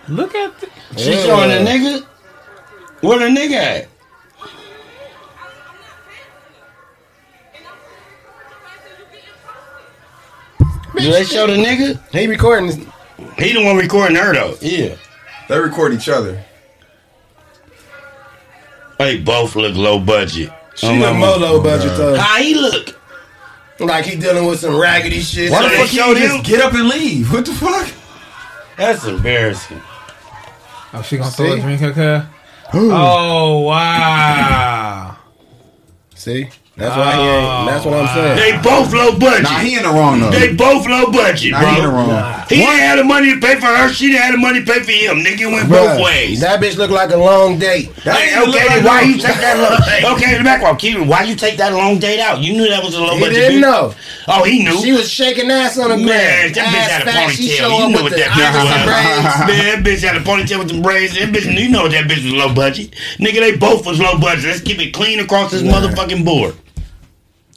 Look 0.07 0.33
at 0.33 0.59
the, 0.61 0.69
She 0.97 1.11
showing 1.11 1.49
the 1.49 1.69
nigga? 1.69 2.05
Where 3.01 3.19
the 3.19 3.25
nigga 3.25 3.51
at? 3.51 3.87
Do 10.97 11.11
they 11.11 11.25
show 11.25 11.47
the 11.47 11.53
nigga? 11.53 11.99
He 12.11 12.27
recording 12.27 12.67
this. 12.67 12.77
He 13.37 13.51
the 13.51 13.61
one 13.65 13.75
recording 13.75 14.15
her 14.15 14.33
though. 14.33 14.55
Yeah. 14.61 14.95
They 15.49 15.59
record 15.59 15.93
each 15.93 16.07
other. 16.07 16.41
They 18.99 19.19
both 19.19 19.57
look 19.57 19.75
low 19.75 19.99
budget. 19.99 20.49
She 20.75 20.87
Oh, 20.87 20.93
look 20.93 21.13
my- 21.13 21.19
more 21.19 21.37
low 21.37 21.61
budget 21.63 21.95
though. 21.97 22.15
How 22.17 22.41
he 22.41 22.53
look? 22.55 22.99
Like 23.79 24.05
he 24.05 24.15
dealing 24.15 24.45
with 24.45 24.59
some 24.59 24.75
raggedy 24.77 25.19
shit. 25.21 25.51
Why 25.51 25.61
So 25.61 25.69
the 25.69 25.75
fuck 25.75 25.93
you 25.93 25.99
showed 25.99 26.17
just 26.17 26.43
get 26.45 26.61
up 26.61 26.73
and 26.73 26.87
leave? 26.87 27.31
What 27.31 27.45
the 27.45 27.53
fuck? 27.53 27.89
That's 28.77 29.05
embarrassing. 29.05 29.81
Oh, 30.93 31.01
she 31.01 31.17
gonna 31.17 31.31
throw 31.31 31.53
a 31.53 31.59
drink 31.59 31.81
at 31.81 31.95
her? 31.95 32.29
oh 32.73 33.59
wow! 33.61 35.17
See? 36.15 36.49
That's 36.77 36.91
why 36.97 37.15
he 37.15 37.21
ain't. 37.23 37.67
That's 37.71 37.85
what 37.85 37.93
I'm 37.95 38.07
saying. 38.11 38.35
They 38.35 38.51
both 38.61 38.91
low 38.91 39.17
budget. 39.17 39.43
Nah, 39.43 39.59
he 39.63 39.77
in 39.77 39.83
the 39.83 39.89
wrong 39.95 40.19
though. 40.19 40.29
they 40.31 40.53
both 40.53 40.85
low 40.85 41.07
budget, 41.09 41.51
Nah, 41.55 41.59
he 41.63 41.77
in 41.79 41.83
the 41.85 41.89
bro. 41.89 42.03
wrong. 42.03 42.43
He 42.49 42.57
didn't 42.57 42.79
have 42.83 42.97
the 42.99 43.03
money 43.07 43.33
to 43.33 43.39
pay 43.39 43.55
for 43.55 43.67
her. 43.71 43.87
She 43.93 44.07
didn't 44.11 44.21
have 44.23 44.31
the 44.35 44.43
money 44.43 44.59
to 44.59 44.65
pay 44.67 44.83
for 44.83 44.91
him. 44.91 45.23
Nigga 45.23 45.47
it 45.47 45.51
went 45.55 45.69
both 45.69 46.03
ways. 46.03 46.41
That 46.41 46.59
bitch 46.59 46.75
looked 46.75 46.91
like 46.91 47.11
a 47.11 47.17
long 47.17 47.57
date. 47.59 47.95
That 48.03 48.19
Hey, 48.19 48.35
okay, 48.43 48.67
then 48.67 48.83
why 48.83 49.01
you 49.07 49.15
take 49.17 49.39
that 49.39 49.55
long? 49.55 49.79
Okay, 50.19 50.35
in 50.35 50.39
the 50.39 50.43
background, 50.43 50.77
keep 50.77 50.97
it. 50.99 51.07
Why 51.07 51.23
you 51.23 51.35
take 51.35 51.55
that 51.57 51.71
long 51.71 51.97
date 51.97 52.19
out? 52.19 52.43
You 52.43 52.53
knew 52.59 52.67
that 52.67 52.83
was 52.83 52.93
a 52.93 52.99
low 53.01 53.15
He 53.15 53.21
budget. 53.21 53.35
didn't 53.35 53.57
bitch. 53.57 53.61
know. 53.61 53.93
Oh, 54.27 54.43
he 54.43 54.61
knew. 54.63 54.75
She 54.83 54.91
was 54.91 55.09
shaking 55.09 55.49
ass 55.49 55.79
on 55.79 55.89
the 55.91 55.97
Man, 55.97 56.05
ground. 56.05 56.55
that 56.55 56.67
bitch 56.75 56.91
had 56.91 57.07
a 57.07 57.11
Ass 57.11 57.31
she 57.31 57.47
ponytail. 57.55 57.69
You 57.71 57.83
up 57.85 57.89
know 57.89 58.03
with 58.03 58.03
what 58.03 58.11
the 58.11 58.17
that 58.19 58.35
bitch 58.35 58.51
was. 58.51 58.83
braids. 58.83 59.39
Man, 59.47 59.63
that 59.63 59.79
bitch 59.87 60.03
had 60.03 60.15
a 60.17 60.23
ponytail 60.27 60.59
with 60.59 60.69
the 60.75 60.81
braids. 60.81 61.13
That 61.15 61.29
bitch, 61.31 61.47
you 61.57 61.69
know 61.69 61.83
what 61.83 61.91
that 61.93 62.03
bitch 62.05 62.23
was 62.25 62.33
low 62.33 62.53
budget. 62.53 62.91
Nigga, 63.17 63.39
they 63.39 63.55
both 63.55 63.85
was 63.87 63.97
low 64.01 64.19
budget. 64.19 64.43
Let's 64.45 64.61
keep 64.61 64.79
it 64.79 64.91
clean 64.93 65.19
across 65.21 65.51
this 65.51 65.63
motherfucking 65.63 66.25
board. 66.25 66.53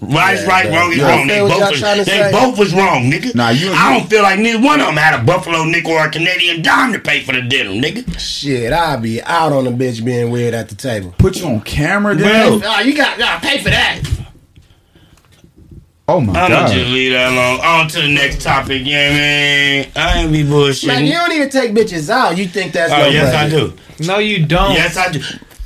Right 0.01 0.39
Yeah, 0.39 0.47
right, 0.47 0.71
man. 0.71 0.75
wrong 0.81 0.93
is 0.93 1.01
wrong. 1.01 1.27
They 1.27 1.41
both, 1.41 1.71
was, 1.71 1.81
trying 1.81 1.99
they 1.99 2.05
say. 2.05 2.31
both 2.31 2.57
was 2.59 2.73
wrong, 2.73 3.11
nigga. 3.11 3.35
Nah, 3.35 3.49
you- 3.51 3.73
I 3.73 3.99
don't 3.99 4.09
feel 4.09 4.23
like 4.23 4.39
neither 4.39 4.61
one 4.61 4.81
of 4.81 4.87
them 4.87 4.97
had 4.97 5.19
a 5.21 5.25
Buffalo 5.25 5.65
nickel 5.65 5.91
or 5.93 6.07
a 6.07 6.11
Canadian 6.11 6.63
dime 6.63 6.93
to 6.93 7.01
pay 7.01 7.23
for 7.25 7.33
the 7.33 7.43
dinner, 7.43 7.71
nigga. 7.71 8.19
Shit, 8.19 8.73
I'll 8.73 9.01
be 9.01 9.21
out 9.23 9.53
on 9.53 9.65
the 9.65 9.71
bitch 9.73 10.05
being 10.05 10.31
weird 10.31 10.55
at 10.55 10.69
the 10.69 10.77
table. 10.77 11.13
Put 11.19 11.37
you 11.41 11.47
on 11.47 11.63
camera, 11.63 12.15
Well, 12.17 12.59
again. 12.59 12.71
Oh, 12.73 12.81
you 12.81 12.97
got 12.97 13.19
gotta 13.19 13.45
pay 13.45 13.59
for 13.59 13.71
that. 13.71 14.01
Oh 16.11 16.21
my 16.23 16.33
I'm 16.41 16.51
gonna 16.51 16.67
god. 16.69 16.73
just 16.73 16.91
leave 16.91 17.13
that 17.13 17.33
alone. 17.33 17.61
On 17.61 17.89
to 17.89 18.01
the 18.01 18.09
next 18.09 18.41
topic, 18.41 18.83
yeah, 18.85 19.11
man. 19.11 19.89
I 19.95 20.21
ain't 20.23 20.33
be 20.33 20.43
bullshitting. 20.43 20.87
Man, 20.87 21.05
you 21.05 21.13
don't 21.13 21.33
even 21.33 21.51
take 21.51 21.73
bitches 21.73 22.09
out. 22.09 22.39
You 22.39 22.47
think 22.47 22.73
that's 22.73 22.91
oh, 22.93 22.97
no 22.97 23.09
yes, 23.09 23.35
I 23.35 23.49
do. 23.51 23.75
No, 24.07 24.19
you 24.19 24.47
don't. 24.47 24.73
Yes, 24.73 24.97
I 24.97 25.13
do. 25.13 25.21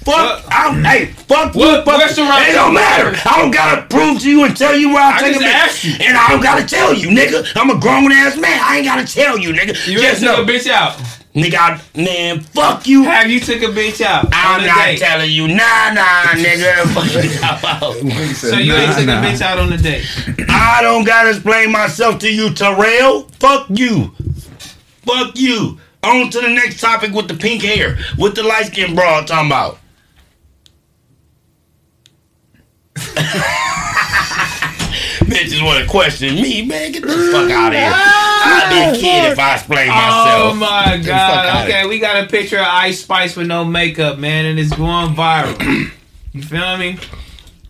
Fuck, 0.05 0.15
What- 0.15 0.45
I'm, 0.51 0.83
hey, 0.85 1.07
fuck 1.07 1.55
you, 1.55 1.61
What 1.61 1.85
fuck 1.85 1.99
restaurant- 2.01 2.49
It 2.49 2.53
don't 2.53 2.75
matter. 2.75 3.17
I 3.29 3.39
don't 3.39 3.51
gotta 3.51 3.83
prove 3.83 4.21
to 4.21 4.31
you 4.31 4.45
and 4.45 4.57
tell 4.57 4.77
you 4.77 4.89
where 4.91 5.03
I, 5.03 5.17
I 5.17 5.21
take 5.21 5.35
just 5.35 5.45
a 5.45 5.49
bitch. 5.49 5.53
asked 5.55 5.85
you. 5.85 5.95
And 6.01 6.17
I 6.17 6.29
don't 6.29 6.43
gotta 6.43 6.65
tell 6.67 6.93
you, 6.95 7.09
nigga. 7.09 7.47
I'm 7.57 7.71
a 7.71 7.79
grown 7.79 8.11
ass 8.13 8.37
man. 8.37 8.61
I 8.63 8.77
ain't 8.79 8.87
gotta 8.87 9.07
tell 9.11 9.39
you, 9.39 9.53
nigga. 9.53 9.87
You 9.89 10.01
Just 10.01 10.23
ever 10.23 10.37
took 10.37 10.49
a 10.49 10.51
bitch 10.51 10.71
out? 10.71 10.97
Nigga, 11.35 11.55
I, 11.57 11.81
man, 11.99 12.41
fuck 12.41 12.87
you. 12.87 13.05
Have 13.05 13.31
you 13.31 13.41
took 13.41 13.63
a 13.63 13.67
bitch 13.73 14.03
out? 14.03 14.27
I'm 14.33 14.67
not 14.67 14.85
date? 14.85 14.99
telling 14.99 15.31
you. 15.31 15.49
Nah, 15.49 15.93
nah, 15.95 16.03
nigga. 16.35 16.85
Fuck 16.93 18.03
you. 18.05 18.35
So 18.35 18.59
you 18.59 18.75
ain't 18.75 18.93
took 18.95 19.05
a 19.09 19.23
bitch 19.23 19.41
out 19.41 19.59
on 19.59 19.71
the 19.71 19.79
date. 19.79 20.05
I 20.51 20.81
don't 20.83 21.05
gotta 21.05 21.31
explain 21.31 21.71
myself 21.73 22.19
to 22.21 22.31
you, 22.31 22.53
Terrell. 22.53 23.23
Fuck 23.41 23.67
you. 23.71 24.13
Fuck 25.07 25.39
you. 25.39 25.79
On 26.05 26.29
to 26.31 26.41
the 26.41 26.49
next 26.49 26.81
topic 26.81 27.13
with 27.13 27.29
the 27.29 27.35
pink 27.35 27.63
hair. 27.63 27.97
With 28.19 28.35
the 28.35 28.43
light 28.43 28.67
skin 28.67 28.95
broad 28.95 29.27
talking 29.27 29.47
about. 29.47 29.79
Bitches 35.25 35.65
want 35.65 35.83
to 35.83 35.89
question 35.89 36.35
me, 36.37 36.65
man. 36.65 36.93
Get 36.93 37.03
the 37.03 37.31
fuck 37.33 37.51
out 37.51 37.73
of 37.73 37.79
here. 37.79 37.93
I'd 37.95 38.69
be 38.71 38.79
a 38.79 38.91
oh, 38.91 39.01
kid 39.01 39.33
if 39.33 39.39
I 39.39 39.55
explained 39.55 39.91
myself. 39.91 40.53
Oh 40.53 40.55
my 40.55 41.03
god. 41.05 41.65
Okay, 41.69 41.87
we 41.87 41.99
got 41.99 42.23
a 42.25 42.27
picture 42.27 42.59
of 42.59 42.67
Ice 42.67 43.01
Spice 43.01 43.37
with 43.37 43.47
no 43.47 43.65
makeup, 43.65 44.19
man, 44.19 44.47
and 44.47 44.59
it's 44.59 44.75
going 44.75 45.15
viral. 45.15 45.91
You 46.35 46.43
feel 46.43 46.79
me? 46.79 46.99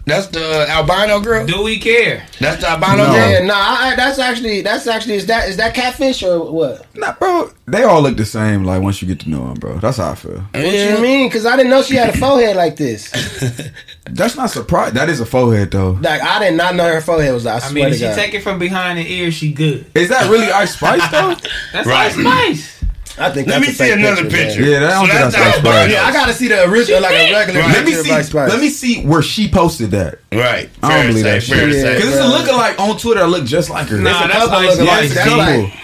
That's 0.04 0.26
the 0.26 0.66
albino 0.68 1.20
girl. 1.20 1.46
Do 1.46 1.62
we 1.62 1.78
care? 1.78 2.26
That's 2.40 2.60
the 2.60 2.70
albino 2.70 2.96
No. 3.06 3.12
girl. 3.12 3.30
Yeah, 3.30 3.44
nah, 3.44 3.54
I, 3.54 3.94
that's 3.96 4.18
actually 4.18 4.60
that's 4.62 4.86
actually 4.88 5.14
is 5.14 5.26
that 5.26 5.48
is 5.48 5.56
that 5.58 5.74
catfish 5.74 6.22
or 6.24 6.50
what? 6.50 6.84
Nah, 6.96 7.12
bro. 7.12 7.50
They 7.68 7.84
all 7.84 8.02
look 8.02 8.16
the 8.16 8.24
same. 8.24 8.64
Like 8.64 8.82
once 8.82 9.00
you 9.00 9.06
get 9.06 9.20
to 9.20 9.30
know 9.30 9.44
them, 9.46 9.54
bro. 9.54 9.78
That's 9.78 9.98
how 9.98 10.10
I 10.10 10.14
feel. 10.16 10.40
What 10.52 10.64
you 10.64 10.98
mean? 11.00 11.28
Because 11.28 11.46
I 11.46 11.56
didn't 11.56 11.70
know 11.70 11.82
she 11.82 11.94
had 11.94 12.14
a 12.14 12.18
forehead 12.18 12.56
like 12.56 12.74
this. 12.76 13.10
That's 14.04 14.34
not 14.36 14.50
surprise. 14.50 14.92
That 14.94 15.08
is 15.08 15.20
a 15.20 15.26
forehead 15.26 15.70
though. 15.70 15.92
Like 15.92 16.20
I 16.20 16.40
did 16.40 16.54
not 16.56 16.74
know 16.74 16.92
her 16.92 17.00
forehead 17.00 17.32
was. 17.32 17.46
I 17.46 17.56
I 17.56 17.58
swear 17.60 17.72
mean, 17.72 17.84
to 17.84 17.90
if 17.90 17.96
she 17.98 18.02
God. 18.06 18.14
take 18.16 18.34
it 18.34 18.42
from 18.42 18.58
behind 18.58 18.98
the 18.98 19.08
ear, 19.10 19.30
she 19.30 19.52
good. 19.52 19.86
Is 19.94 20.08
that 20.08 20.28
really 20.28 20.50
Ice 20.50 20.74
Spice 20.76 21.08
though? 21.12 21.34
That's 21.72 21.86
Right. 21.86 22.06
Ice 22.12 22.14
Spice. 22.18 22.81
I 23.18 23.30
think 23.30 23.46
Let 23.46 23.60
that's 23.60 23.66
me 23.66 23.68
a 23.72 23.88
see 23.88 23.92
another 23.92 24.22
picture. 24.22 24.36
picture. 24.36 24.62
Yeah, 24.62 24.80
that 24.80 24.90
don't 24.94 25.06
So 25.06 25.12
that's 25.12 25.34
that's 25.36 25.60
the 25.62 25.68
Ice 25.68 25.74
albino. 25.76 25.92
Yeah, 25.94 26.04
I 26.06 26.12
gotta 26.12 26.32
see 26.32 26.48
the 26.48 26.64
original, 26.70 27.02
like 27.02 27.12
a 27.12 27.32
regular 27.32 27.60
Right. 27.60 27.72
let 27.74 27.84
me 27.84 27.92
see. 27.94 28.10
Ice 28.10 28.26
Spice. 28.28 28.50
Let 28.50 28.60
me 28.60 28.68
see 28.70 29.04
where 29.04 29.22
she 29.22 29.48
posted 29.50 29.90
that. 29.90 30.18
Right. 30.32 30.70
I 30.82 30.88
don't 30.88 30.90
Fair 30.90 31.02
to 31.02 31.08
believe 31.08 31.22
say, 31.24 31.30
that 31.38 31.42
fair 31.42 31.66
to 31.66 31.72
shit. 31.72 31.82
say. 31.82 31.94
Because 31.96 32.08
it's 32.08 32.18
a 32.18 32.28
bro. 32.28 32.38
lookalike 32.56 32.78
on 32.80 32.96
Twitter 32.98 33.20
that 33.20 33.26
look 33.28 33.44
just 33.44 33.68
like 33.70 33.88
her. 33.88 33.98
Nah, 33.98 34.26
that's 34.26 34.38
couple 34.46 34.56
Ice 34.56 34.78
lookalikes. 34.78 34.86
Spice. 35.10 35.14
That's 35.14 35.30
like 35.30 35.74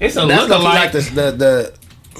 It's 0.00 0.16
a 0.16 0.26
that's 0.26 0.48
like 0.50 0.60
lookalike. 0.60 0.92
the 0.92 1.00
the 1.00 1.30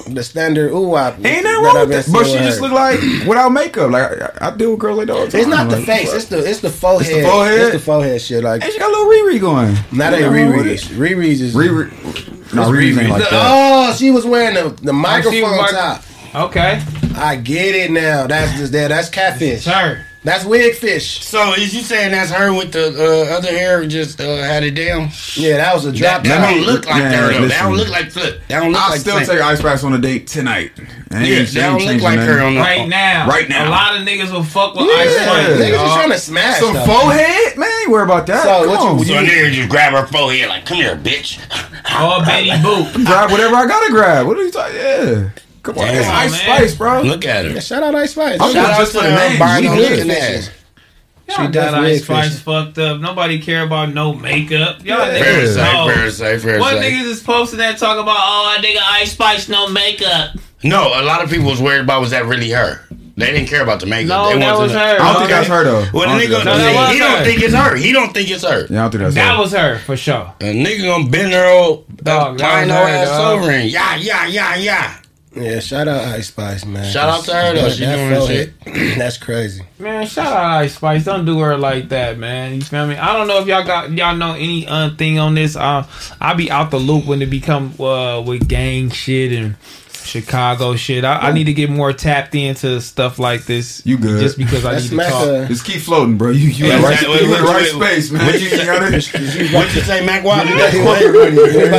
the, 0.05 0.11
the 0.11 0.23
standard 0.23 0.71
ooh 0.73 0.87
wop. 0.89 1.13
Ain't 1.23 1.43
nothing 1.45 1.63
wrong 1.63 1.87
with 1.87 2.05
that. 2.05 2.11
But 2.11 2.25
she 2.25 2.33
just 2.39 2.59
look 2.59 2.73
like 2.73 2.99
without 3.25 3.47
makeup. 3.49 3.91
Like 3.91 4.11
I, 4.41 4.47
I 4.49 4.51
deal 4.57 4.71
with 4.71 4.79
girls 4.81 4.97
like 4.97 5.07
that 5.07 5.13
all 5.15 5.25
the 5.25 5.31
time. 5.31 5.39
It's 5.39 5.49
not 5.49 5.69
the 5.69 5.77
Like, 5.77 5.85
face. 5.85 6.07
what? 6.07 6.15
It's 6.17 6.25
the 6.25 6.49
it's 6.49 6.59
the 6.59 6.69
forehead. 6.69 7.25
forehead? 7.25 7.59
It's 7.61 7.71
the 7.71 7.79
forehead 7.79 8.21
shit. 8.21 8.43
Like 8.43 8.61
And 8.61 8.73
she 8.73 8.77
got 8.79 8.89
a 8.89 8.91
little 8.91 9.05
Riri 9.07 9.39
going. 9.39 9.73
not 9.93 10.13
a 10.13 10.19
nothing 10.19 10.49
wrong 10.51 10.57
with 10.57 10.65
Riri's. 10.65 10.83
Riri's 10.89 11.39
is 11.41 11.55
Riri. 11.55 11.91
No, 12.53 12.69
Riri's 12.69 12.97
ain't 12.97 13.09
like 13.09 13.21
that. 13.21 13.29
Oh, 13.31 13.93
she 13.97 14.11
was 14.11 14.25
wearing 14.25 14.55
the, 14.55 14.69
the 14.81 14.93
microphone 14.93 15.57
mic- 15.57 15.71
top. 15.71 16.03
Okay, 16.35 16.81
I 17.15 17.35
get 17.35 17.75
it 17.75 17.91
now. 17.91 18.27
That's 18.27 18.57
just 18.57 18.71
there. 18.71 18.89
That's 18.89 19.09
catfish. 19.09 19.65
it's 19.65 20.03
her. 20.23 20.29
That's 20.29 20.43
wigfish. 20.45 21.21
So 21.23 21.53
is 21.53 21.73
you 21.75 21.81
saying 21.81 22.11
that's 22.11 22.31
her 22.31 22.53
with 22.53 22.71
the 22.71 22.87
uh, 22.87 23.35
other 23.37 23.49
hair 23.49 23.85
just 23.85 24.21
uh, 24.21 24.37
had 24.37 24.63
it 24.63 24.71
down? 24.71 25.09
Yeah, 25.35 25.57
that 25.57 25.73
was 25.75 25.85
a 25.85 25.91
drop. 25.91 26.23
That, 26.23 26.29
that 26.41 26.51
don't 26.51 26.65
look 26.65 26.85
like 26.85 27.03
man, 27.03 27.13
her 27.13 27.33
though. 27.41 27.47
That 27.47 27.61
don't 27.63 27.75
look 27.75 27.89
like 27.89 28.11
flip. 28.11 28.41
That 28.47 28.59
don't 28.61 28.71
look 28.71 28.81
I'll 28.81 28.89
like 28.91 28.99
still 29.01 29.15
Flip. 29.17 29.27
take 29.27 29.41
Ice 29.41 29.59
Spice 29.59 29.83
on 29.83 29.93
a 29.93 29.99
date 29.99 30.27
tonight. 30.27 30.71
I 31.11 31.23
Yeah, 31.23 31.43
that 31.43 31.53
don't 31.53 31.73
look 31.73 31.81
changing 31.81 32.01
like 32.03 32.19
her 32.19 32.41
on 32.41 32.55
the 32.55 32.61
Right 32.61 32.87
now. 32.87 33.27
Right 33.27 33.47
now. 33.49 33.67
A 33.67 33.69
lot 33.69 33.95
of 33.95 34.07
niggas 34.07 34.31
will 34.31 34.43
fuck 34.43 34.75
with 34.75 34.87
Yeah, 34.87 34.93
Ice 34.95 35.13
Spice. 35.15 35.47
niggas 35.59 35.69
just 35.71 35.93
trying 35.95 36.09
to 36.11 36.17
smash. 36.17 36.59
Some 36.59 36.73
though. 36.73 36.85
forehead, 36.85 37.57
man. 37.57 37.69
Ain't 37.81 37.91
worry 37.91 38.03
about 38.03 38.25
that. 38.27 38.43
So, 38.43 38.49
Come 38.49 38.67
what 38.69 38.79
you- 38.81 38.87
on. 38.87 38.97
what 38.97 39.07
So 39.07 39.13
a 39.15 39.21
nigga 39.21 39.51
just 39.51 39.69
grab 39.69 39.93
her 39.93 40.07
forehead 40.07 40.49
like, 40.49 40.65
come 40.65 40.77
here, 40.77 40.95
bitch. 40.95 41.37
Or 41.93 42.25
Betty 42.25 42.49
Boop. 42.49 43.05
grab 43.05 43.29
whatever 43.29 43.55
I 43.55 43.67
gotta 43.67 43.91
grab. 43.91 44.25
What 44.25 44.37
are 44.37 44.43
you 44.43 44.51
talking? 44.51 44.75
Yeah. 44.75 45.29
Come 45.63 45.77
on, 45.77 45.85
Damn. 45.85 45.95
it's 45.95 46.07
Ice 46.07 46.31
Man. 46.31 46.57
Spice, 46.57 46.75
bro. 46.75 47.01
Look 47.03 47.25
at 47.25 47.45
her. 47.45 47.51
Yeah, 47.51 47.59
shout 47.61 47.83
out 47.83 47.95
Ice 47.95 48.11
Spice. 48.11 48.39
I'm 48.41 48.51
Shout 48.53 48.69
out 48.71 48.77
just 48.79 48.91
to 48.93 48.97
for 48.99 49.03
the 49.05 49.11
her 49.11 49.29
name. 49.29 49.41
albino 49.41 49.75
She 49.75 49.77
good. 49.81 49.97
looking 50.07 50.11
ass. 50.11 50.49
Y'all 51.25 51.37
She 51.37 51.41
got 51.43 51.51
definitely 51.53 51.91
Ice 51.93 52.03
Spice 52.03 52.25
fishing. 52.29 52.39
fucked 52.43 52.77
up. 52.79 52.99
Nobody 52.99 53.39
care 53.41 53.63
about 53.63 53.93
no 53.93 54.13
makeup. 54.13 54.83
Y'all 54.85 55.07
Yeah. 55.07 55.23
Niggas 55.23 55.53
say, 55.55 55.73
know. 55.73 55.87
fair 55.87 56.03
to 56.05 56.11
say, 56.11 56.37
fair 56.37 56.53
to 56.55 56.59
What 56.59 56.77
say. 56.79 56.91
niggas 56.91 57.05
is 57.05 57.21
posting 57.21 57.59
that 57.59 57.77
talk 57.77 57.97
about, 57.97 58.17
oh, 58.19 58.55
I 58.57 58.61
nigga 58.61 58.81
Ice 59.01 59.13
Spice, 59.13 59.47
no 59.47 59.69
makeup. 59.69 60.31
No, 60.63 60.99
a 60.99 61.01
lot 61.01 61.23
of 61.23 61.29
people 61.29 61.45
was 61.49 61.61
worried 61.61 61.81
about 61.81 62.01
was 62.01 62.11
that 62.11 62.25
really 62.25 62.51
her. 62.51 62.81
They 63.15 63.27
didn't 63.27 63.47
care 63.47 63.61
about 63.61 63.79
the 63.79 63.85
makeup. 63.85 64.09
No, 64.09 64.33
they 64.33 64.39
that 64.39 64.53
wanted 64.53 64.63
was 64.63 64.71
to- 64.73 64.79
her. 64.79 64.95
I 64.95 64.97
don't 64.97 65.17
think 65.19 65.29
that's 65.29 65.47
her 65.47 65.63
though. 65.63 65.85
Well, 65.93 66.09
I 66.09 66.17
the 66.17 66.25
nigga, 66.25 66.29
think 66.33 66.45
No, 66.45 66.57
that's 66.57 66.63
that 66.73 66.87
her. 66.87 66.93
he 66.93 66.99
don't 66.99 67.23
think 67.23 67.41
it's 67.41 67.53
her. 67.53 67.75
He 67.77 67.91
don't 67.93 68.13
think 68.13 68.31
it's 68.31 68.43
her. 68.43 68.67
Yeah, 68.69 68.79
I 68.79 68.81
don't 68.81 68.91
think 68.91 69.03
that's 69.03 69.15
That 69.15 69.35
her. 69.35 69.41
was 69.41 69.51
her, 69.53 69.77
for 69.85 69.95
sure. 69.95 70.33
A 70.41 70.43
nigga 70.45 70.83
gonna 70.83 71.09
bend 71.09 71.31
her 71.31 71.45
old 71.47 71.85
uh, 71.99 72.03
Dog, 72.03 72.37
that 72.39 72.51
fine 72.51 72.67
was 72.69 72.75
her 72.77 72.83
her, 72.83 72.89
ass 72.89 73.07
dog. 73.09 73.39
over 73.39 73.51
and 73.51 73.69
yeah, 73.69 73.95
yeah, 73.95 74.25
yeah, 74.27 74.55
yeah. 74.55 74.93
Yeah, 75.35 75.59
shout 75.61 75.87
out 75.87 76.01
Ice 76.09 76.27
Spice, 76.27 76.63
man. 76.65 76.91
Shout 76.91 77.09
out 77.09 77.25
to 77.25 77.33
her, 77.33 77.53
though. 77.55 77.69
She 77.69 77.85
doing 77.85 78.09
her 78.11 78.19
forehead- 78.19 78.53
That's 78.97 79.17
crazy. 79.17 79.63
Man, 79.79 80.05
shout 80.05 80.27
out 80.27 80.43
Ice 80.61 80.75
Spice. 80.75 81.05
Don't 81.05 81.25
do 81.25 81.39
her 81.39 81.57
like 81.57 81.89
that, 81.89 82.17
man. 82.19 82.55
You 82.55 82.61
feel 82.61 82.85
me? 82.87 82.95
I 82.95 83.17
don't 83.17 83.27
know 83.27 83.39
if 83.39 83.47
y'all 83.47 83.63
got 83.65 83.91
y'all 83.91 84.15
know 84.15 84.33
any 84.33 84.67
uh, 84.67 84.91
thing 84.95 85.17
on 85.17 85.33
this. 85.33 85.55
Uh, 85.55 85.87
I 86.21 86.33
be 86.35 86.51
out 86.51 86.69
the 86.69 86.77
loop 86.77 87.05
when 87.05 87.21
it 87.23 87.31
become 87.31 87.73
uh, 87.81 88.21
with 88.21 88.47
gang 88.47 88.89
shit 88.91 89.31
and 89.31 89.55
Chicago 90.05 90.75
shit. 90.75 91.03
I, 91.05 91.29
I 91.29 91.31
need 91.31 91.45
to 91.45 91.53
get 91.53 91.69
more 91.69 91.93
tapped 91.93 92.35
into 92.35 92.79
stuff 92.81 93.19
like 93.19 93.45
this. 93.45 93.81
You 93.85 93.97
good. 93.97 94.21
Just 94.21 94.37
because 94.37 94.65
I 94.65 94.73
Let's 94.73 94.91
need 94.91 94.97
to 94.99 95.03
talk. 95.09 95.27
a. 95.27 95.47
Just 95.47 95.65
keep 95.65 95.81
floating, 95.81 96.17
bro. 96.17 96.31
You 96.31 96.49
you 96.49 96.65
in 96.65 96.71
Yeah, 96.71 96.77
the 96.77 96.83
right, 96.83 96.93
exactly. 96.93 97.17
you 97.19 97.23
in 97.23 97.29
the 97.31 97.45
What- 97.45 97.55
right 97.55 97.73
what- 97.75 97.87
space, 97.89 98.11
man. 98.11 98.25
what 98.25 98.41
You 98.41 98.47
you 98.49 98.57
gotta- 98.65 99.55
What 99.57 99.75
you 99.75 99.81
say, 99.81 100.05
Mac 100.05 100.23
Wop? 100.23 100.45
You 100.47 100.53
about 100.55 100.71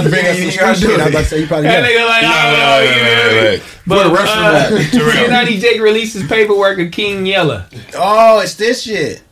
to 0.05 0.09
bring 0.11 0.27
us 0.27 0.39
some 0.39 0.51
street 0.51 0.53
shit. 0.53 0.61
I 0.63 0.71
was 0.71 0.81
about 0.83 1.11
to 1.13 1.25
say 1.25 1.41
you 1.41 1.47
probably 1.47 1.69
That 1.69 1.85
nigga 1.85 2.07
like, 2.07 2.25
oh, 2.27 2.81
you 2.83 2.89
feel 2.95 3.59
me? 3.59 3.63
But 3.87 3.97
Where 3.97 4.09
the 4.09 4.15
restroom 4.15 4.45
uh, 4.45 4.77
at? 4.85 4.93
Terrell. 4.93 5.07
1090 5.07 5.61
Jake 5.61 5.81
releases 5.81 6.27
paperwork 6.27 6.79
of 6.79 6.91
King 6.91 7.27
Yella. 7.27 7.67
Oh, 7.97 8.41
it's 8.41 8.55
this 8.55 8.83
shit. 8.83 9.23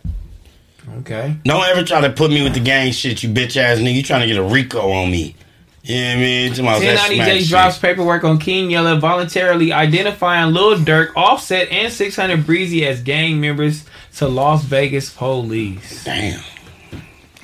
Okay. 0.98 1.36
Don't 1.44 1.64
ever 1.64 1.82
try 1.84 2.00
to 2.02 2.10
put 2.10 2.30
me 2.30 2.42
with 2.42 2.54
the 2.54 2.60
gang 2.60 2.92
shit, 2.92 3.22
you 3.22 3.28
bitch 3.30 3.56
ass 3.56 3.78
nigga. 3.78 3.94
You 3.94 4.02
trying 4.02 4.20
to 4.20 4.26
get 4.26 4.36
a 4.36 4.42
Rico 4.42 4.90
on 4.90 5.10
me. 5.10 5.34
You 5.82 5.96
know 5.96 6.08
what 6.08 6.12
I 6.12 6.20
mean? 6.20 6.48
Talking 6.50 6.64
about 6.64 6.80
that 6.80 6.86
1090 6.86 7.14
smack 7.16 7.26
Jake 7.26 7.40
shit. 7.40 7.48
drops 7.48 7.78
paperwork 7.78 8.24
on 8.24 8.38
King 8.38 8.70
Yella 8.70 9.00
voluntarily 9.00 9.72
identifying 9.72 10.54
Lil 10.54 10.78
Durk, 10.78 11.12
Offset, 11.16 11.68
and 11.70 11.92
600 11.92 12.46
Breezy 12.46 12.86
as 12.86 13.02
gang 13.02 13.40
members 13.40 13.84
to 14.16 14.28
Las 14.28 14.62
Vegas 14.62 15.10
police. 15.10 16.04
Damn. 16.04 16.40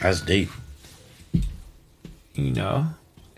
That's 0.00 0.20
deep. 0.20 0.50
You 2.34 2.52
know? 2.52 2.86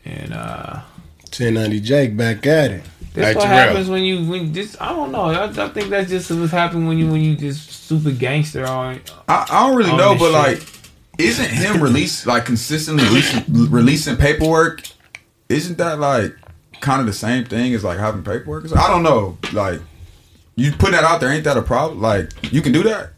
And 0.04 0.34
uh 0.34 0.80
1090 1.24 1.80
Jake 1.80 2.16
back 2.16 2.46
at 2.46 2.70
it. 2.70 2.82
That's 3.14 3.36
what 3.36 3.44
Terrell. 3.44 3.68
happens 3.68 3.88
when 3.88 4.02
you 4.02 4.28
when 4.28 4.52
just 4.52 4.80
I 4.80 4.90
don't 4.90 5.12
know. 5.12 5.22
I, 5.22 5.44
I 5.44 5.68
think 5.68 5.88
that's 5.88 6.10
just 6.10 6.30
what 6.30 6.50
happens 6.50 6.86
when 6.86 6.98
you 6.98 7.10
when 7.10 7.20
you 7.20 7.36
just 7.36 7.70
super 7.70 8.10
gangster 8.10 8.66
on. 8.66 9.00
I, 9.28 9.46
I 9.50 9.66
don't 9.66 9.76
really 9.76 9.96
know, 9.96 10.14
but 10.16 10.26
shit. 10.26 10.60
like, 10.60 10.79
isn't 11.24 11.50
him 11.50 11.82
release 11.82 12.26
like 12.26 12.44
consistently 12.44 13.04
releasing, 13.04 13.70
releasing 13.70 14.16
paperwork? 14.16 14.82
Isn't 15.48 15.78
that 15.78 15.98
like 15.98 16.34
kind 16.80 17.00
of 17.00 17.06
the 17.06 17.12
same 17.12 17.44
thing 17.44 17.74
as 17.74 17.84
like 17.84 17.98
having 17.98 18.22
paperwork? 18.22 18.64
I 18.76 18.88
don't 18.88 19.02
know. 19.02 19.38
Like, 19.52 19.80
you 20.56 20.72
put 20.72 20.92
that 20.92 21.04
out 21.04 21.20
there, 21.20 21.30
ain't 21.30 21.44
that 21.44 21.56
a 21.56 21.62
problem? 21.62 22.00
Like, 22.00 22.30
you 22.52 22.62
can 22.62 22.72
do 22.72 22.82
that. 22.84 23.10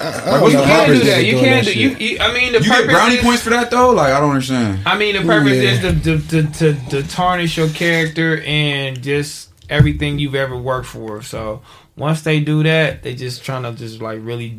I 0.00 0.40
what's 0.40 0.52
don't 0.54 0.62
the 0.62 0.66
know 0.66 0.74
how 0.74 0.84
You 0.86 0.86
can't 0.86 0.86
do 0.86 1.04
that. 1.04 1.24
You 1.24 1.38
can't 1.38 1.66
do. 1.66 1.78
You, 1.78 1.88
you. 1.90 2.18
I 2.18 2.32
mean, 2.34 2.52
the 2.52 2.58
You 2.62 2.70
purpose 2.70 2.86
get 2.86 2.90
brownie 2.90 3.14
is, 3.16 3.22
points 3.22 3.42
for 3.42 3.50
that 3.50 3.70
though? 3.70 3.90
Like 3.90 4.12
I 4.12 4.18
don't 4.20 4.30
understand. 4.30 4.80
I 4.86 4.98
mean, 4.98 5.14
the 5.14 5.22
purpose 5.22 5.62
Yeah. 5.62 5.70
is 5.70 5.80
to, 6.02 6.18
to, 6.18 6.42
to, 6.42 6.52
to, 6.74 6.90
to 6.90 7.08
tarnish 7.08 7.56
your 7.56 7.68
character 7.68 8.40
and 8.44 9.00
just 9.02 9.50
everything 9.70 10.18
you've 10.18 10.34
ever 10.34 10.56
worked 10.56 10.86
for. 10.88 11.22
So 11.22 11.62
once 11.96 12.22
they 12.22 12.40
do 12.40 12.62
that, 12.64 13.02
they 13.04 13.14
just 13.14 13.44
trying 13.44 13.62
to 13.62 13.72
just 13.72 14.00
like 14.02 14.18
really 14.22 14.58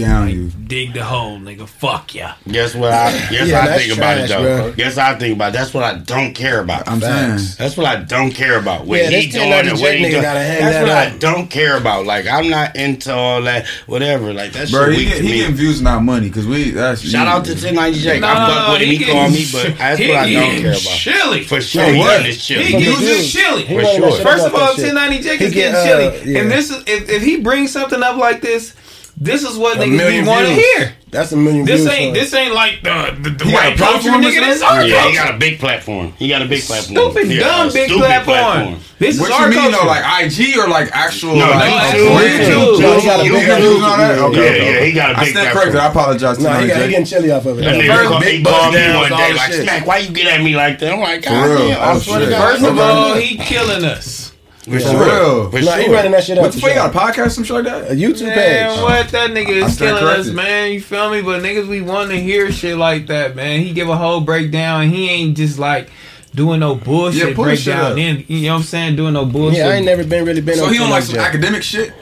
Down 0.00 0.28
you. 0.30 0.48
dig 0.48 0.92
the 0.94 1.04
hole, 1.04 1.38
nigga. 1.38 1.68
Fuck 1.68 2.14
ya. 2.14 2.32
Guess 2.50 2.74
what? 2.74 2.92
I 2.92 3.12
guess 3.30 3.48
Yeah, 3.48 3.60
I 3.62 3.66
that's 3.66 3.84
think 3.86 3.96
about 3.98 4.18
it 4.18 4.28
though. 4.28 4.42
bro. 4.42 4.72
Guess 4.72 4.98
I 4.98 5.14
think 5.18 5.36
about 5.36 5.48
it. 5.50 5.58
that's 5.58 5.74
what 5.74 5.84
I 5.84 5.94
don't 5.98 6.34
care 6.34 6.60
about. 6.60 6.88
I'm 6.88 7.00
Facts. 7.00 7.42
saying. 7.42 7.56
That's 7.58 7.76
what 7.76 7.86
I 7.86 7.96
don't 8.02 8.30
care 8.32 8.58
about. 8.58 8.86
What 8.86 8.98
Yeah, 8.98 9.10
he 9.10 9.26
doing 9.30 9.52
and 9.52 9.78
what 9.80 9.94
he 9.94 10.00
doing. 10.10 10.22
gotta 10.22 10.38
That's 10.40 10.60
that 10.60 10.82
what 10.82 10.90
I 10.90 11.16
don't 11.18 11.48
care 11.50 11.76
about. 11.76 12.06
Like 12.06 12.26
I'm 12.26 12.48
not 12.48 12.76
into 12.76 13.12
all 13.14 13.42
that. 13.42 13.66
Whatever. 13.86 14.32
Like 14.32 14.52
that 14.52 14.70
Bro, 14.70 14.86
shit 14.86 14.92
he, 14.94 14.98
weak 14.98 15.08
get, 15.08 15.16
to 15.18 15.22
he 15.22 15.36
getting 15.38 15.54
views, 15.56 15.80
not 15.82 16.02
money, 16.02 16.28
because 16.28 16.46
we. 16.46 16.70
That's 16.70 17.02
Shout 17.02 17.26
out 17.26 17.44
to 17.46 17.52
1090 17.52 18.00
Jake. 18.00 18.20
No, 18.20 18.28
I 18.28 18.34
fuck 18.34 18.66
no, 18.68 18.72
with 18.74 18.82
him. 18.82 18.88
He 18.88 18.98
getting- 18.98 19.14
call 19.14 19.30
me, 19.30 19.46
but 19.52 19.78
that's 19.78 20.00
what 20.00 20.10
I 20.10 20.32
don't 20.32 20.60
care 20.60 20.70
about. 20.70 20.80
Chilly. 20.80 21.44
For 21.44 21.60
sure, 21.60 21.84
he 21.86 21.92
getting 21.98 22.26
his 22.26 22.36
He 22.46 22.54
chili. 22.54 22.70
From 22.70 22.80
gives 22.80 23.00
the 23.00 23.06
it 23.10 23.16
dude. 23.16 23.26
chilly. 23.30 23.62
For 23.64 23.84
sure. 23.84 24.24
First 24.24 24.46
of 24.46 24.54
all, 24.54 24.60
off 24.60 24.76
that 24.76 24.82
shit. 24.82 24.94
1090 24.94 25.22
Jake 25.22 25.40
is 25.40 25.54
getting 25.54 25.72
get, 25.72 25.74
uh, 25.74 25.84
chilly. 26.20 26.36
And 26.38 26.50
this 26.50 26.70
is 26.70 26.82
if, 26.86 27.08
if 27.08 27.22
he 27.22 27.38
brings 27.40 27.72
something 27.72 28.02
up 28.02 28.16
like 28.16 28.40
this, 28.40 28.74
this 29.20 29.42
is 29.44 29.56
what 29.58 29.76
A 29.76 29.80
niggas 29.82 30.22
be 30.22 30.26
want 30.28 30.46
to 30.46 30.54
hear. 30.54 30.94
That's 31.10 31.32
a 31.32 31.36
million 31.36 31.66
This 31.66 31.80
views. 31.82 31.92
ain't 31.92 32.14
for 32.14 32.20
this 32.22 32.32
ain't 32.34 32.54
like 32.54 32.82
the 32.82 33.16
the, 33.20 33.30
the 33.30 33.44
white 33.50 33.76
culture 33.76 34.10
nigga. 34.10 34.40
This 34.46 34.56
is 34.56 34.62
our 34.62 34.86
Yeah, 34.86 35.08
he 35.08 35.14
got 35.14 35.34
a 35.34 35.38
big 35.38 35.58
platform. 35.58 36.12
He 36.16 36.28
got 36.28 36.40
a 36.40 36.46
big 36.46 36.62
platform. 36.62 36.96
Stupid, 37.12 37.28
Yeah, 37.28 37.40
dumb, 37.40 37.72
big 37.72 37.90
stupid 37.90 38.22
platform. 38.24 38.78
This 39.00 39.18
What 39.18 39.30
is 39.30 39.34
our 39.34 39.50
you 39.50 39.50
mean 39.50 39.70
culture. 39.72 39.76
though? 39.76 39.86
Like 39.90 40.04
IG 40.24 40.56
or 40.56 40.68
like 40.68 40.88
actual? 40.92 41.34
No, 41.34 41.50
like, 41.50 41.68
no, 41.68 41.78
actual 41.78 42.06
YouTube, 42.06 42.46
YouTube. 42.46 42.76
YouTube, 42.78 43.00
He 43.00 43.06
got 43.06 43.20
a 43.20 43.24
YouTube, 43.24 43.32
big 43.34 43.48
YouTube. 43.48 43.60
views 43.60 43.82
on 43.82 43.98
that? 43.98 44.18
Okay, 44.18 44.38
Yeah, 44.38 44.50
okay. 44.50 44.72
yeah, 44.80 44.84
he 44.86 44.92
got 44.92 45.10
a 45.10 45.18
I 45.18 45.24
big 45.24 45.28
stand 45.34 45.34
platform. 45.34 45.62
corrected. 45.62 45.80
I 45.80 45.86
apologize 45.90 46.36
to 46.38 46.42
No, 46.44 46.50
he, 46.60 46.68
got, 46.68 46.88
getting 46.88 47.04
chilly 47.04 47.30
off 47.32 47.46
of 47.46 47.58
it. 47.58 47.62
That 47.62 47.74
First, 47.74 48.20
big 48.20 48.38
he 48.38 48.44
called 48.44 48.74
me 48.74 48.80
one 48.94 49.10
day 49.10 49.34
like. 49.34 49.52
Smack, 49.52 49.86
why 49.86 49.98
you 49.98 50.10
get 50.14 50.26
at 50.28 50.44
me 50.44 50.54
like 50.54 50.78
that? 50.78 50.92
I'm 50.94 51.00
like, 51.00 51.22
God 51.22 51.58
damn, 51.58 51.80
I 51.80 51.92
Oh, 51.92 51.98
swear 51.98 52.18
to 52.20 52.24
shit. 52.26 52.30
God. 52.32 52.50
First 52.52 52.64
of 52.64 52.78
all, 52.78 53.14
he 53.16 53.36
killing 53.36 53.84
us. 53.84 54.29
For 54.70 54.80
For 54.80 54.88
sure. 54.90 55.04
real. 55.04 55.50
For 55.50 55.60
Nah, 55.62 55.76
he 55.76 55.92
running 55.92 56.12
that 56.12 56.24
shit 56.24 56.38
up. 56.38 56.44
What 56.44 56.52
the 56.52 56.60
fuck? 56.60 56.70
You 56.70 56.76
got 56.76 56.94
a 56.94 56.98
podcast, 56.98 57.30
some 57.32 57.44
shit 57.44 57.54
like 57.56 57.64
that? 57.64 57.90
A 57.90 57.94
YouTube 57.94 58.22
Man, 58.26 58.70
page. 58.70 58.82
what 58.82 59.08
that 59.08 59.30
nigga 59.30 59.62
I 59.62 59.66
is 59.66 59.74
stand 59.74 59.98
killing 59.98 60.04
us, 60.20 60.26
man. 60.28 60.72
You 60.72 60.80
feel 60.80 61.10
me? 61.10 61.22
But 61.22 61.42
niggas, 61.42 61.66
we 61.68 61.80
want 61.80 62.10
to 62.10 62.16
hear 62.20 62.50
shit 62.52 62.76
like 62.76 63.06
that, 63.08 63.34
man. 63.36 63.60
He 63.60 63.72
give 63.72 63.88
a 63.88 63.96
whole 63.96 64.20
breakdown. 64.20 64.88
He 64.90 65.08
ain't 65.10 65.36
just 65.36 65.58
like 65.58 65.90
doing 66.34 66.60
no 66.60 66.76
bullshit 66.76 67.28
Yeah, 67.30 67.34
pull 67.34 67.46
the 67.46 67.56
shit 67.56 67.74
breakdown. 67.74 67.90
up. 67.90 67.96
Then 67.96 68.24
you 68.28 68.42
know 68.46 68.52
what 68.54 68.58
I'm 68.60 68.62
saying? 68.64 68.96
Doing 68.96 69.14
no 69.14 69.24
bullshit. 69.26 69.58
Yeah, 69.58 69.68
I 69.68 69.72
ain't 69.74 69.86
never 69.86 70.04
been 70.04 70.24
really 70.24 70.40
been 70.40 70.56
So 70.58 70.66
on 70.66 70.72
he 70.72 70.78
on 70.80 70.88
like 70.90 71.02
some 71.02 71.16
1090 71.16 71.18
Jake. 71.18 71.26
academic 71.28 71.62
shit? 71.62 71.92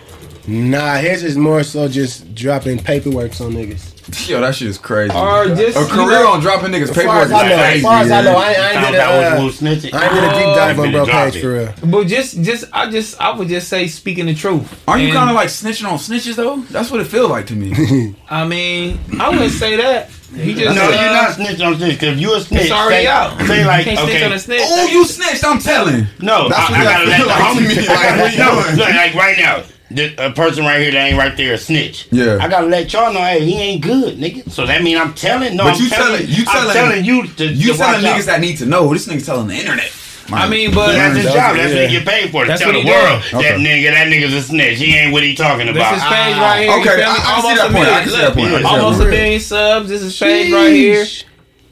Nah, 0.47 0.97
his 0.97 1.23
is 1.25 1.37
more 1.37 1.63
so 1.63 1.89
just 1.89 2.35
dropping 2.35 2.79
paperwork 2.79 3.39
on 3.41 3.53
niggas. 3.53 3.93
Yo, 4.27 4.41
that 4.41 4.55
shit 4.55 4.69
is 4.69 4.79
crazy. 4.79 5.15
Or 5.15 5.47
just 5.55 5.77
A 5.77 5.81
you 5.81 5.87
career 5.87 6.23
know- 6.23 6.33
on 6.33 6.41
dropping 6.41 6.71
niggas 6.73 6.83
As 6.83 6.89
far 6.91 6.97
paperwork 6.97 7.23
as 7.25 7.29
is 7.29 7.33
I 7.33 7.49
know, 7.49 7.57
as 7.57 7.83
far 7.83 8.01
as 8.03 8.11
I 8.11 8.21
know, 8.23 8.37
I, 8.37 8.49
I 8.49 8.55
Found 8.55 8.85
ain't 8.87 8.93
did 8.93 9.01
a, 9.01 9.05
uh, 9.41 9.45
was 9.45 9.63
I 9.63 9.67
ain't 9.69 9.83
did 9.83 9.95
a 9.95 10.29
deep 10.35 10.57
dive 10.57 10.79
on 10.81 10.87
finna 10.89 10.93
bro 10.93 11.05
drop 11.05 11.25
page 11.27 11.37
it. 11.37 11.41
for 11.43 11.53
real. 11.53 11.91
But 11.91 12.07
just, 12.07 12.43
just, 12.43 12.65
I 12.73 12.91
just, 12.91 13.21
I 13.21 13.31
would 13.37 13.49
just 13.49 13.69
say 13.69 13.87
speaking 13.87 14.27
the 14.27 14.35
truth. 14.35 14.83
Aren't 14.89 15.03
you 15.03 15.13
kind 15.13 15.29
of 15.31 15.37
like 15.37 15.49
snitching 15.49 15.91
on 15.91 15.99
snitches 15.99 16.37
though? 16.37 16.59
That's 16.71 16.91
what 16.91 17.01
it 17.01 17.07
feels 17.07 17.31
like 17.31 17.47
to 17.49 17.55
me. 17.55 18.15
I 18.31 18.47
mean, 18.47 18.99
I 19.21 19.29
wouldn't 19.31 19.53
say 19.53 19.77
that. 19.77 20.11
He 20.35 20.53
just. 20.55 20.75
No, 20.77 20.85
uh, 20.85 20.91
you're 20.91 20.99
not 21.13 21.31
snitching 21.37 21.67
on 21.67 21.77
snitch. 21.77 21.99
Cause 22.01 22.09
if 22.11 22.19
you 22.21 22.35
a 22.35 22.41
snitch, 22.41 22.63
It's 22.65 22.71
already 22.71 23.05
say, 23.05 23.11
out. 23.11 23.41
Say 23.47 23.61
you 23.61 23.67
like, 23.67 23.85
can't 23.85 23.99
snitch 23.99 24.15
okay, 24.17 24.25
on 24.27 24.33
a 24.33 24.39
snitch. 24.39 24.61
oh, 24.63 24.87
you 24.87 25.05
snitched! 25.07 25.45
I'm 25.45 25.59
telling. 25.59 26.07
no, 26.21 26.49
That's 26.51 26.69
I, 26.71 26.73
what 26.73 26.81
I 26.81 26.85
that 26.85 26.99
gotta 26.99 27.11
let 27.11 27.19
the 27.25 27.33
homie. 27.65 27.69
me. 27.69 27.89
Like, 27.89 28.21
what 28.21 28.33
you 28.33 28.39
no, 28.45 28.63
doing? 28.77 28.79
like 28.97 29.15
right 29.15 29.37
now, 29.39 29.63
the, 29.91 30.15
a 30.27 30.31
person 30.33 30.65
right 30.65 30.81
here 30.81 30.91
that 30.93 30.99
ain't 31.09 31.19
right 31.19 31.37
there 31.37 31.55
a 31.55 31.59
snitch. 31.59 32.09
Yeah. 32.11 32.39
I 32.41 32.49
gotta 32.49 32.67
let 32.67 32.93
y'all 32.93 33.13
know, 33.13 33.21
hey, 33.21 33.45
he 33.45 33.55
ain't 33.59 33.83
good, 33.83 34.19
nigga. 34.19 34.51
So 34.51 34.67
that 34.67 34.83
mean 34.83 34.97
I'm 34.99 35.15
telling. 35.15 35.57
No, 35.57 35.65
But 35.65 35.75
I'm 35.77 35.83
you 35.83 35.89
telling, 35.89 36.19
telling- 36.21 36.29
you 36.29 36.45
I'm 36.47 36.55
telling- 36.55 36.75
telling 36.75 37.05
you 37.05 37.27
to, 37.29 37.47
You 37.47 37.73
to 37.73 37.79
telling 37.79 38.05
niggas 38.05 38.21
out. 38.21 38.27
that 38.27 38.41
need 38.41 38.57
to 38.59 38.67
know. 38.67 38.93
This 38.93 39.07
nigga's 39.09 39.27
telling 39.27 39.47
the 39.49 39.55
internet. 39.55 39.91
I 40.31 40.47
mean, 40.47 40.73
but 40.75 40.89
But 40.89 40.93
that's 40.93 41.17
his 41.17 41.25
job. 41.33 41.57
That's 41.57 41.73
yeah. 41.73 41.81
what 41.81 41.91
he 41.91 41.97
get 42.01 42.07
paid 42.07 42.31
for. 42.31 42.43
To 42.45 42.49
That's 42.49 42.61
tell 42.61 42.71
the 42.73 42.85
world 42.85 43.23
doing. 43.31 43.43
that 43.45 43.59
nigga, 43.61 43.91
that 43.93 44.09
nigga's 44.09 44.35
a 44.35 44.43
snitch. 44.43 44.79
He 44.79 44.95
ain't 44.95 45.11
what 45.11 45.23
he 45.23 45.35
talking 45.35 45.71
about. 45.71 45.95
This 45.95 46.03
is 46.03 46.09
page 46.09 46.35
Ah. 46.37 46.43
right 46.55 46.69
here. 46.69 46.81
Okay. 46.93 47.03
I- 47.03 47.11
I 47.11 47.17
see 47.17 47.47
Almost 47.49 47.57
that 47.57 47.71
a 47.71 47.73
point. 47.73 47.77
I 47.77 47.81
million. 47.89 48.03
can 48.03 48.11
see 48.11 48.17
Look, 48.19 48.21
that 48.21 48.35
point. 48.35 48.49
I 48.49 48.51
can 48.53 48.61
see 48.61 48.77
Almost 48.85 49.01
a 49.01 49.05
million 49.07 49.41
subs. 49.41 49.89
This 49.89 50.03
is 50.03 50.19
page 50.19 50.53
right 50.53 50.69
here. 50.75 51.07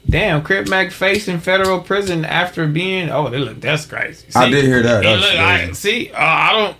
Damn, 0.09 0.41
Crip 0.41 0.67
Mac 0.69 0.91
facing 0.91 1.37
federal 1.39 1.81
prison 1.81 2.25
after 2.25 2.65
being. 2.65 3.11
Oh, 3.11 3.29
they 3.29 3.37
look. 3.37 3.61
That's 3.61 3.85
crazy. 3.85 4.25
I 4.33 4.49
did 4.49 4.63
hear 4.65 4.81
that. 4.81 5.03
Look, 5.03 5.23
I, 5.35 5.71
see, 5.73 6.09
uh, 6.11 6.17
I 6.17 6.51
don't. 6.53 6.77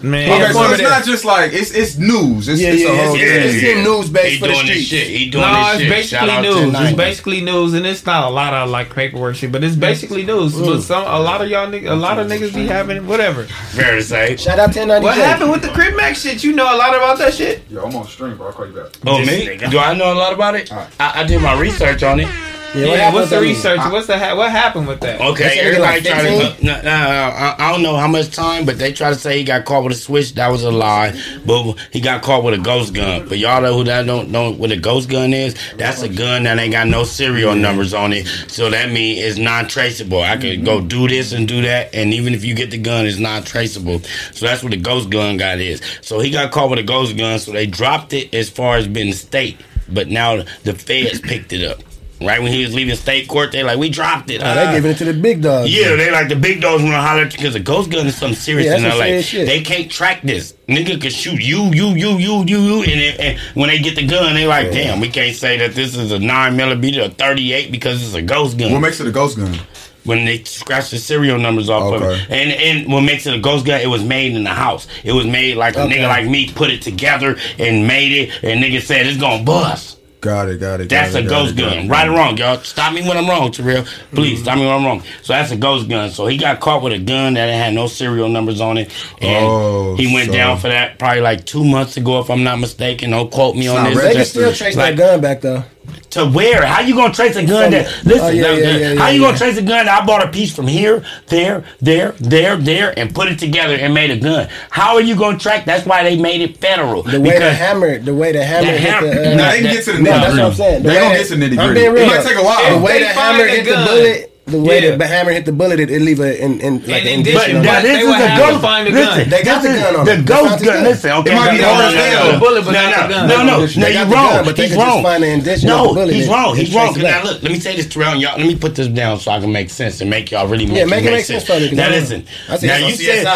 Man, 0.00 0.30
Okay, 0.30 0.52
so 0.52 0.70
it's 0.72 0.82
not 0.82 1.04
just 1.04 1.24
like 1.24 1.52
it's 1.52 1.72
it's 1.72 1.96
news. 1.96 2.46
It's, 2.48 2.60
Yeah, 2.60 2.70
it's 2.70 2.82
yeah, 2.82 2.88
a 2.88 2.96
whole 3.06 3.16
it's- 3.16 3.30
thing. 3.30 3.48
it's- 3.48 3.62
it's 3.78 3.86
news 3.88 4.08
based 4.10 4.28
He 4.34 4.38
for 4.38 4.46
the 4.46 4.52
doing 4.54 4.66
this 4.66 4.86
shit. 4.86 5.06
He 5.08 5.28
doing 5.30 5.42
no, 5.44 5.52
this 5.52 5.72
it's 5.74 5.80
shit. 5.82 5.90
basically 5.90 6.28
Shout 6.28 6.42
news. 6.42 6.74
It's 6.80 6.96
basically 6.96 7.40
news, 7.40 7.74
and 7.74 7.84
it's 7.86 8.06
not 8.06 8.24
a 8.24 8.30
lot 8.30 8.54
of 8.54 8.70
like 8.70 8.94
paperwork 8.94 9.34
shit, 9.34 9.50
but 9.50 9.64
it's 9.64 9.74
basically 9.74 10.22
news. 10.24 10.54
But 10.58 10.82
some, 10.82 11.02
a 11.04 11.18
lot 11.18 11.42
of 11.42 11.48
y'all, 11.48 11.74
a 11.74 11.96
lot 11.96 12.18
of 12.20 12.28
niggas 12.28 12.54
be 12.54 12.66
having 12.68 13.06
whatever. 13.08 13.44
Fair 13.72 13.96
to 13.96 14.02
say. 14.02 14.36
Shout 14.36 14.58
out 14.60 14.68
1090 14.74 15.04
What 15.04 15.16
happened 15.16 15.50
with 15.50 15.62
the 15.62 15.68
Crip 15.70 15.96
Mac 15.96 16.14
shit? 16.14 16.44
You 16.44 16.52
know 16.52 16.72
a 16.72 16.76
lot 16.76 16.94
about 16.94 17.18
that 17.18 17.34
shit. 17.34 17.62
Yo, 17.68 17.82
I'm 17.82 17.96
on 17.96 18.06
stream, 18.06 18.36
bro. 18.36 18.46
I'll 18.46 18.52
call 18.52 18.66
you 18.66 18.72
back. 18.74 18.92
Oh, 19.04 19.18
This 19.18 19.26
me? 19.26 19.46
nigga. 19.56 19.68
Do 19.70 19.78
I 19.80 19.94
know 19.94 20.12
a 20.12 20.14
lot 20.14 20.32
about 20.32 20.54
it? 20.54 20.70
Alright. 20.70 20.88
I, 21.00 21.22
I 21.22 21.24
did 21.24 21.42
my 21.42 21.58
research 21.58 22.02
on 22.04 22.20
it. 22.20 22.28
Yeah, 22.74 22.86
what 22.86 22.98
Yeah, 22.98 23.14
what's 23.14 23.30
the 23.30 23.40
research? 23.40 23.78
nigga? 23.80 23.92
What's 23.92 24.06
the 24.06 24.18
ha- 24.18 24.36
what 24.36 24.50
happened 24.50 24.86
with 24.88 25.00
that? 25.00 25.20
Okay, 25.20 25.44
They 25.48 25.60
everybody 25.60 26.00
got 26.02 26.20
try 26.20 26.22
to. 26.30 26.46
15? 26.50 26.66
No, 26.66 26.76
no, 26.76 26.82
no, 26.82 26.90
I, 26.90 27.54
I 27.58 27.72
don't 27.72 27.82
know 27.82 27.96
how 27.96 28.06
much 28.08 28.30
time, 28.34 28.66
but 28.66 28.78
they 28.78 28.92
try 28.92 29.08
to 29.08 29.14
say 29.16 29.38
he 29.38 29.44
got 29.44 29.64
caught 29.64 29.84
with 29.84 29.92
a 29.94 29.96
switch. 29.96 30.34
That 30.34 30.48
was 30.48 30.62
a 30.64 30.70
lie. 30.70 31.18
But 31.46 31.74
he 31.92 32.00
got 32.00 32.22
caught 32.22 32.44
with 32.44 32.54
a 32.54 32.58
ghost 32.58 32.92
gun. 32.94 33.26
But 33.28 33.38
y'all 33.38 33.62
know 33.62 33.74
who 33.74 33.84
that 33.84 34.06
don't 34.06 34.30
know 34.30 34.52
what 34.52 34.70
a 34.70 34.76
ghost 34.76 35.08
gun 35.08 35.32
is? 35.32 35.56
That's 35.76 36.02
a 36.02 36.08
gun 36.08 36.42
that 36.42 36.58
ain't 36.58 36.72
got 36.72 36.88
no 36.88 37.04
serial 37.04 37.54
numbers 37.54 37.94
on 37.94 38.12
it. 38.12 38.26
So 38.48 38.68
that 38.70 38.90
means 38.90 39.20
it's 39.24 39.38
non-traceable. 39.38 40.20
I 40.22 40.36
could 40.36 40.64
go 40.64 40.80
do 40.82 41.08
this 41.08 41.32
and 41.32 41.48
do 41.48 41.62
that, 41.62 41.94
and 41.94 42.12
even 42.12 42.34
if 42.34 42.44
you 42.44 42.54
get 42.54 42.70
the 42.70 42.78
gun, 42.78 43.06
it's 43.06 43.18
non-traceable. 43.18 44.00
So 44.32 44.46
that's 44.46 44.62
what 44.62 44.74
a 44.74 44.76
ghost 44.76 45.08
gun 45.10 45.38
got 45.38 45.58
is. 45.58 45.80
So 46.02 46.20
he 46.20 46.30
got 46.30 46.52
caught 46.52 46.68
with 46.70 46.78
a 46.78 46.82
ghost 46.84 47.16
gun. 47.16 47.38
So 47.38 47.52
they 47.52 47.66
dropped 47.66 48.12
it 48.12 48.34
as 48.34 48.50
far 48.50 48.76
as 48.76 48.86
being 48.86 49.12
state. 49.14 49.58
But 49.90 50.08
now 50.08 50.42
the 50.64 50.74
feds 50.74 51.18
picked 51.20 51.52
it 51.54 51.64
up. 51.66 51.78
Right 52.20 52.42
when 52.42 52.50
he 52.52 52.62
was 52.64 52.74
leaving 52.74 52.96
state 52.96 53.28
court, 53.28 53.52
they 53.52 53.62
like 53.62 53.78
we 53.78 53.88
dropped 53.90 54.28
it. 54.30 54.40
Oh, 54.42 54.54
they 54.54 54.66
Ah. 54.66 54.72
giving 54.72 54.90
it 54.90 54.98
to 54.98 55.04
the 55.04 55.12
big 55.14 55.40
dogs. 55.40 55.70
Yeah, 55.70 55.94
they 55.94 56.10
like 56.10 56.28
the 56.28 56.34
big 56.34 56.60
dogs 56.60 56.82
want 56.82 56.94
to 56.94 57.00
holler 57.00 57.22
at 57.22 57.32
you 57.32 57.38
because 57.38 57.54
a 57.54 57.60
ghost 57.60 57.90
gun 57.90 58.06
is 58.08 58.16
something 58.16 58.34
serious 58.36 58.66
Yeah, 58.66 58.76
in 58.78 58.82
that's 58.82 58.96
some 58.96 59.06
LA. 59.06 59.20
shit. 59.22 59.46
They 59.46 59.60
can't 59.60 59.88
track 59.90 60.22
this. 60.22 60.54
Nigga 60.68 61.00
can 61.00 61.10
shoot 61.10 61.40
you, 61.40 61.66
you, 61.72 61.90
you, 61.94 62.18
you, 62.18 62.44
you, 62.44 62.58
you, 62.58 62.82
and, 62.82 63.00
it, 63.00 63.20
and 63.20 63.38
when 63.54 63.68
they 63.68 63.78
get 63.78 63.94
the 63.94 64.06
gun, 64.06 64.34
they 64.34 64.46
like, 64.46 64.72
damn, 64.72 64.98
we 65.00 65.08
can't 65.08 65.36
say 65.36 65.56
that 65.58 65.74
this 65.74 65.94
is 65.96 66.10
a 66.10 66.18
nine 66.18 66.56
millimeter 66.56 67.02
or 67.02 67.08
thirty 67.08 67.52
eight 67.52 67.70
because 67.70 68.02
it's 68.02 68.14
a 68.14 68.22
ghost 68.22 68.58
gun. 68.58 68.72
What 68.72 68.80
makes 68.80 68.98
it 69.00 69.06
a 69.06 69.12
ghost 69.12 69.36
gun? 69.36 69.58
when 70.04 70.24
they 70.24 70.42
scratch 70.44 70.90
the 70.90 70.96
serial 70.96 71.38
numbers 71.38 71.68
off 71.68 71.92
of 71.94 72.00
Okay. 72.02 72.14
it, 72.22 72.30
and 72.30 72.50
and 72.52 72.90
what 72.92 73.02
makes 73.02 73.26
it 73.26 73.34
a 73.34 73.38
ghost 73.38 73.66
gun, 73.66 73.78
it 73.80 73.88
was 73.88 74.02
made 74.02 74.34
in 74.34 74.42
the 74.42 74.48
house. 74.50 74.86
It 75.04 75.12
was 75.12 75.26
made 75.26 75.56
like 75.56 75.76
a 75.76 75.82
Okay. 75.82 75.98
nigga 75.98 76.08
like 76.08 76.26
me 76.26 76.50
put 76.50 76.70
it 76.70 76.80
together 76.80 77.36
and 77.58 77.86
made 77.86 78.12
it, 78.12 78.30
and 78.42 78.62
nigga 78.64 78.80
said 78.80 79.06
it's 79.06 79.18
gonna 79.18 79.42
bust. 79.44 79.97
Got 80.20 80.48
it, 80.48 80.58
got 80.58 80.80
it. 80.80 80.88
That's 80.88 81.12
got 81.12 81.22
a 81.22 81.24
it, 81.24 81.28
got 81.28 81.42
ghost 81.44 81.52
it, 81.52 81.58
gun. 81.58 81.78
it. 81.78 81.88
Right 81.88 82.08
or 82.08 82.10
wrong, 82.10 82.36
y'all. 82.36 82.58
Stop 82.58 82.92
me 82.92 83.06
when 83.06 83.16
I'm 83.16 83.28
wrong, 83.28 83.52
Terrell. 83.52 83.84
Please, 84.10 84.42
stop 84.42 84.56
me 84.56 84.62
when 84.64 84.74
I'm 84.74 84.84
wrong. 84.84 85.02
So 85.22 85.32
that's 85.32 85.52
a 85.52 85.56
ghost 85.56 85.88
gun. 85.88 86.10
So 86.10 86.26
he 86.26 86.36
got 86.36 86.58
caught 86.58 86.82
with 86.82 86.92
a 86.92 86.98
gun 86.98 87.34
that 87.34 87.48
had 87.48 87.72
no 87.72 87.86
serial 87.86 88.28
numbers 88.28 88.60
on 88.60 88.78
it. 88.78 88.90
And 89.20 89.44
Oh, 89.46 89.94
he 89.96 90.12
went 90.12 90.26
so- 90.30 90.32
down 90.36 90.58
for 90.58 90.68
that 90.68 90.98
probably 90.98 91.20
like 91.20 91.44
two 91.46 91.64
months 91.64 91.96
ago, 91.96 92.18
if 92.18 92.30
I'm 92.30 92.42
not 92.42 92.58
mistaken. 92.58 93.10
Don't 93.12 93.30
quote 93.30 93.54
me 93.54 93.68
on 93.68 93.76
not 93.84 93.94
this. 93.94 94.02
They 94.02 94.14
can 94.14 94.24
still 94.24 94.52
trace 94.52 94.74
Like- 94.76 94.96
that 94.96 95.02
gun 95.02 95.20
back 95.20 95.40
though. 95.40 95.62
To 96.10 96.24
where? 96.26 96.64
How 96.64 96.80
you 96.80 96.94
gonna 96.94 97.12
trace 97.12 97.36
a 97.36 97.44
gun 97.44 97.70
that? 97.70 97.86
Listen, 98.04 98.24
Oh, 98.24 98.28
yeah, 98.30 98.42
now, 98.42 98.52
yeah, 98.52 98.76
yeah, 98.76 98.88
how 98.98 99.06
yeah, 99.06 99.10
you 99.10 99.20
gonna 99.20 99.32
yeah. 99.32 99.38
trace 99.38 99.56
a 99.58 99.62
gun 99.62 99.84
that 99.86 100.02
I 100.02 100.06
bought 100.06 100.24
a 100.26 100.30
piece 100.30 100.54
from 100.54 100.66
here, 100.66 101.04
there, 101.26 101.64
there, 101.80 102.12
there, 102.12 102.56
there, 102.56 102.98
and 102.98 103.14
put 103.14 103.28
it 103.28 103.38
together 103.38 103.74
and 103.74 103.92
made 103.92 104.10
a 104.10 104.16
gun? 104.16 104.48
How 104.70 104.94
are 104.94 105.02
you 105.02 105.14
gonna 105.16 105.38
track? 105.38 105.64
That's 105.66 105.84
why 105.86 106.02
they 106.04 106.16
made 106.16 106.40
it 106.40 106.56
federal. 106.56 107.02
The 107.02 107.20
way 107.20 107.38
the 107.38 107.52
hammer, 107.52 107.98
the 107.98 108.14
way 108.14 108.32
the 108.32 108.44
hammer 108.44 108.72
The 108.72 108.78
hit 108.78 109.00
the. 109.02 109.32
Uh, 109.32 109.34
Now 109.36 109.50
they 109.50 109.56
can 109.58 109.64
that- 109.64 109.72
get 109.74 109.84
to 109.84 109.92
the 109.92 109.98
no, 110.00 110.10
nitty 110.10 110.20
that's 110.20 110.32
what 110.36 110.40
I'm 110.44 110.54
saying. 110.54 110.82
The 110.82 110.88
They 110.88 110.94
way 110.96 111.00
gonna 111.02 111.18
get 111.18 111.26
to 111.28 111.36
the 111.36 111.46
nitty 111.46 111.58
I'm 111.58 111.72
gritty. 111.74 111.86
It 112.02 112.06
might 112.06 112.22
take 112.24 112.36
a 112.38 112.42
while. 112.42 112.74
The 112.78 112.84
way 112.84 112.92
they 112.94 112.98
the 113.08 113.14
find 113.14 113.36
hammer 113.36 113.44
the 113.44 113.50
hit 113.50 113.64
the 113.64 113.70
gun- 113.70 113.86
bullet, 113.86 114.37
the 114.50 114.58
way 114.58 114.82
Yeah. 114.84 114.96
the 114.96 115.06
hammer 115.06 115.32
hit 115.32 115.44
the 115.44 115.52
bullet, 115.52 115.80
it, 115.80 115.90
it 115.90 116.00
leave 116.02 116.20
a 116.20 116.42
in, 116.42 116.60
in 116.60 116.78
like 116.86 117.02
An 117.04 117.08
an 117.08 117.20
addition, 117.20 117.34
But 117.34 117.48
addition. 117.48 117.56
But 117.58 117.64
now 117.64 117.80
they 117.82 117.90
is 118.00 118.08
a 118.08 118.36
ghost. 118.38 118.60
find 118.62 118.86
the 118.86 118.90
Listen, 118.92 119.18
gun. 119.18 119.28
They 119.30 119.42
got 119.42 119.62
this 119.62 119.72
the 119.76 119.80
gun 119.82 119.96
on 119.96 120.04
The 120.06 120.16
ghost 120.22 120.64
gun. 120.64 120.74
gun. 120.74 120.84
Listen, 120.84 121.10
okay. 121.10 121.30
It 121.30 121.34
might 121.34 121.50
be 121.52 121.58
no, 121.58 121.68
hard 121.74 121.78
no, 121.78 122.00
no, 122.00 122.24
no, 122.24 122.32
no, 122.32 122.38
Bullet, 122.38 122.64
but 122.64 122.72
no, 122.72 122.80
not 122.82 122.90
no, 122.90 123.02
the 123.08 123.14
gun. 123.14 123.28
no, 123.28 123.36
no, 123.36 123.60
no. 123.60 123.66
They 123.66 123.92
got 123.92 124.08
You're 124.08 124.16
wrong. 124.16 124.32
gun, 124.34 124.44
but 124.44 124.56
He's 124.58 124.76
wrong. 124.76 125.02
find 125.02 125.22
the 125.22 125.34
addition 125.34 125.68
of 125.70 125.76
No, 125.76 125.88
the 125.88 125.94
bullet 125.94 126.14
he's 126.14 126.28
wrong. 126.28 126.56
He's 126.56 126.74
wrong. 126.74 126.88
it 126.88 126.94
'Cause 126.94 127.02
back. 127.02 127.24
now 127.24 127.30
look, 127.30 127.42
let 127.42 127.52
me 127.52 127.60
say 127.60 127.76
this, 127.76 127.86
Terrell. 127.86 128.12
and 128.12 128.20
Y'all, 128.20 128.38
let 128.38 128.46
me 128.46 128.56
put 128.56 128.74
this 128.74 128.88
down 128.88 129.20
so 129.20 129.30
I 129.30 129.40
can 129.40 129.52
make 129.52 129.70
sense 129.70 130.00
and 130.00 130.08
make 130.10 130.30
y'all 130.30 130.46
really 130.46 130.66
make 130.66 130.76
Yeah, 130.76 130.84
make 130.86 131.00
it 131.02 131.04
make 131.04 131.14
make 131.14 131.24
sense 131.24 131.44
for 131.44 131.54
me, 131.60 131.68
'cause 131.68 131.76
Now 131.76 131.88
listen. 131.90 132.24
Now 132.48 132.76
you 132.76 132.94
said, 132.94 133.26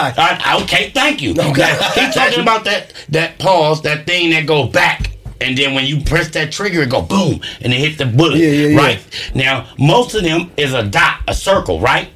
okay, 0.62 0.90
thank 0.94 1.22
you. 1.22 1.32
Okay. 1.32 1.60
Now, 1.62 1.90
he 1.94 2.12
talking 2.12 2.40
about 2.46 2.64
that 2.64 2.92
that 3.10 3.38
pause, 3.38 3.82
that 3.82 4.06
thing 4.06 4.30
that 4.30 4.46
go 4.46 4.64
back. 4.64 5.10
And 5.42 5.58
then 5.58 5.74
when 5.74 5.84
you 5.86 6.00
press 6.02 6.30
that 6.30 6.52
trigger, 6.52 6.82
it 6.82 6.90
go 6.90 7.02
boom, 7.02 7.40
and 7.60 7.72
it 7.72 7.78
hit 7.78 7.98
the 7.98 8.06
bullet. 8.06 8.38
Yeah, 8.38 8.50
yeah, 8.50 8.66
yeah. 8.68 8.76
Right 8.76 9.32
now, 9.34 9.68
most 9.78 10.14
of 10.14 10.22
them 10.22 10.50
is 10.56 10.72
a 10.72 10.84
dot, 10.84 11.20
a 11.28 11.34
circle, 11.34 11.80
right? 11.80 12.10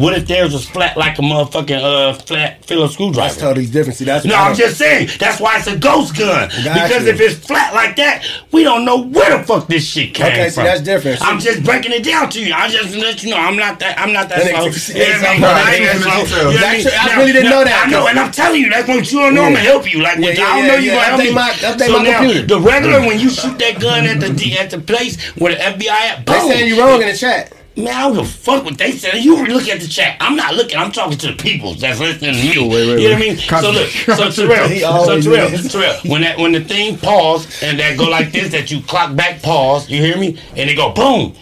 What 0.00 0.16
if 0.16 0.26
theirs 0.26 0.54
was 0.54 0.64
flat 0.66 0.96
like 0.96 1.18
a 1.18 1.22
motherfucking 1.22 1.76
uh 1.82 2.14
flat 2.14 2.64
Phillips 2.64 2.94
screwdriver? 2.94 3.28
That's 3.28 3.36
totally 3.36 3.66
different. 3.66 3.98
See, 3.98 4.06
that's 4.06 4.24
No, 4.24 4.34
I'm 4.34 4.54
just 4.56 4.78
saying. 4.78 5.10
That's 5.18 5.38
why 5.40 5.58
it's 5.58 5.66
a 5.66 5.76
ghost 5.76 6.16
gun. 6.16 6.48
Got 6.64 6.88
because 6.88 7.04
if 7.06 7.20
it's 7.20 7.34
flat 7.46 7.74
like 7.74 7.96
that, 7.96 8.24
we 8.50 8.64
don't 8.64 8.86
know 8.86 9.02
where 9.02 9.36
the 9.36 9.44
fuck 9.44 9.66
this 9.68 9.84
shit 9.86 10.14
came 10.14 10.24
from. 10.32 10.40
Okay, 10.40 10.48
see, 10.48 10.62
that's 10.62 10.80
different. 10.80 11.20
I'm 11.20 11.38
just 11.38 11.62
breaking 11.64 11.92
it 11.92 12.02
down 12.02 12.30
to 12.30 12.40
you. 12.42 12.54
I 12.54 12.70
just 12.70 12.96
let 12.96 13.22
you 13.22 13.28
know 13.28 13.36
I'm 13.36 13.56
not 13.56 13.78
that. 13.80 13.98
I'm 14.00 14.14
not 14.14 14.30
that 14.30 14.40
slow. 14.40 14.50
I 14.56 14.60
mean? 14.64 15.42
Right, 15.42 15.80
that 15.84 16.00
slow. 16.00 16.10
right. 16.10 16.24
You 16.24 16.40
know 16.40 16.44
what 16.48 16.56
I 16.56 16.60
That's 16.60 16.72
mean? 16.72 16.82
true. 16.82 16.92
I 16.98 17.06
Now- 17.06 17.18
really 17.20 17.32
didn't 17.32 17.50
know 17.50 17.64
that, 17.64 17.86
I 17.86 17.90
know, 17.90 18.06
and 18.06 18.18
I'm 18.18 18.32
telling 18.32 18.60
you, 18.62 18.70
that's 18.70 18.88
what 18.88 19.12
you 19.12 19.18
don't 19.20 19.34
know. 19.34 19.44
I'm 19.44 19.52
gonna 19.52 19.64
help 19.64 19.92
you. 19.92 20.00
Like, 20.00 20.16
Yeah, 20.18 20.30
yeah, 20.30 20.44
I 20.46 20.56
don't 20.60 20.66
know, 20.68 20.74
you 20.76 20.90
gonna 20.92 21.04
help 21.04 21.20
me. 21.20 21.32
my- 21.32 21.52
so 21.52 22.02
now, 22.02 22.20
computer. 22.20 22.46
the 22.46 22.58
regular 22.60 23.00
when 23.00 23.20
you 23.20 23.28
shoot 23.28 23.58
that 23.58 23.78
gun 23.80 24.06
at 24.06 24.20
the 24.20 24.58
at 24.58 24.70
the 24.70 24.78
place 24.80 25.20
where 25.36 25.52
the 25.54 25.60
FBI 25.60 25.92
at, 26.08 26.24
They 26.24 26.32
boom. 26.40 26.48
saying 26.48 26.68
you 26.68 26.80
wrong 26.80 27.02
in 27.02 27.08
the 27.08 27.16
chat. 27.16 27.52
Man, 27.84 27.94
I 27.94 28.12
don't 28.12 28.26
fuck 28.26 28.64
what 28.64 28.76
they 28.76 28.92
said. 28.92 29.16
You 29.16 29.46
look 29.46 29.68
at 29.68 29.80
the 29.80 29.88
chat. 29.88 30.16
I'm 30.20 30.36
not 30.36 30.54
looking. 30.54 30.76
I'm 30.76 30.92
talking 30.92 31.16
to 31.18 31.28
the 31.28 31.36
people 31.36 31.74
that's 31.74 31.98
listening 31.98 32.34
to 32.34 32.40
me. 32.40 32.68
wait, 32.68 32.88
wait, 32.88 33.00
you 33.00 33.08
know 33.08 33.14
what 33.14 33.22
I 33.22 33.26
mean? 33.26 33.36
So 33.60 33.70
look, 33.70 33.88
so 33.90 34.30
Terrell, 34.30 34.68
so 35.04 35.20
Terrell, 35.20 35.52
is. 35.52 35.72
Terrell, 35.72 35.96
when 36.06 36.22
that 36.22 36.38
when 36.38 36.52
the 36.52 36.62
thing 36.64 36.98
pause 36.98 37.62
and 37.62 37.78
that 37.78 37.98
go 37.98 38.08
like 38.08 38.32
this, 38.32 38.52
that 38.52 38.70
you 38.70 38.82
clock 38.82 39.14
back 39.16 39.42
pause, 39.42 39.88
you 39.88 40.00
hear 40.00 40.16
me? 40.16 40.38
And 40.56 40.70
it 40.70 40.76
go 40.76 40.92
boom. 40.92 41.34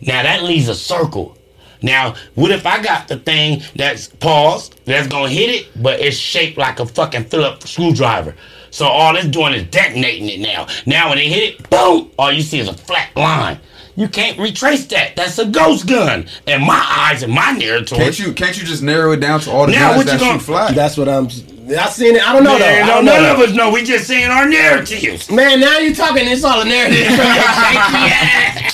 Now 0.00 0.22
that 0.22 0.42
leaves 0.42 0.68
a 0.68 0.74
circle. 0.74 1.36
Now, 1.82 2.14
what 2.34 2.50
if 2.50 2.64
I 2.64 2.82
got 2.82 3.08
the 3.08 3.18
thing 3.18 3.62
that's 3.76 4.08
paused, 4.08 4.80
that's 4.86 5.06
gonna 5.06 5.28
hit 5.28 5.50
it, 5.50 5.82
but 5.82 6.00
it's 6.00 6.16
shaped 6.16 6.56
like 6.56 6.80
a 6.80 6.86
fucking 6.86 7.24
Phillips 7.24 7.70
screwdriver? 7.70 8.34
So 8.70 8.86
all 8.86 9.14
it's 9.16 9.28
doing 9.28 9.52
is 9.52 9.64
detonating 9.64 10.28
it 10.28 10.40
now. 10.40 10.66
Now 10.86 11.10
when 11.10 11.18
they 11.18 11.28
hit 11.28 11.54
it, 11.54 11.70
boom, 11.70 12.10
all 12.18 12.32
you 12.32 12.42
see 12.42 12.58
is 12.58 12.68
a 12.68 12.74
flat 12.74 13.14
line. 13.16 13.60
You 13.96 14.08
can't 14.08 14.38
retrace 14.38 14.86
that. 14.86 15.14
That's 15.14 15.38
a 15.38 15.46
ghost 15.46 15.86
gun. 15.86 16.26
In 16.46 16.62
my 16.62 16.84
eyes, 16.98 17.22
in 17.22 17.30
my 17.30 17.52
narrative. 17.52 17.96
Can't 17.96 18.18
you 18.18 18.32
can't 18.32 18.56
you 18.58 18.64
just 18.64 18.82
narrow 18.82 19.12
it 19.12 19.20
down 19.20 19.38
to 19.40 19.50
all 19.52 19.66
the 19.66 19.72
Now 19.72 19.92
guns 19.92 19.96
what 19.98 20.06
that 20.06 20.12
you 20.14 20.18
gonna- 20.26 20.38
shoot 20.40 20.44
flat? 20.46 20.74
That's 20.74 20.96
what 20.96 21.08
I'm. 21.08 21.26
I 21.26 21.88
seen 21.88 22.16
it. 22.16 22.22
I 22.28 22.32
don't 22.34 22.44
know 22.44 22.52
though. 22.58 22.58
Man, 22.58 22.86
no, 22.86 22.94
don't 22.96 23.04
none 23.06 23.22
though. 23.22 23.34
of 23.42 23.48
us 23.48 23.54
know. 23.56 23.70
We 23.70 23.84
just 23.84 24.06
saying 24.06 24.28
our 24.30 24.46
narratives. 24.48 25.30
Man, 25.30 25.60
now 25.60 25.78
you're 25.78 25.94
talking. 25.94 26.26
It's 26.26 26.44
all 26.44 26.60
a 26.60 26.64
narrative. 26.64 27.06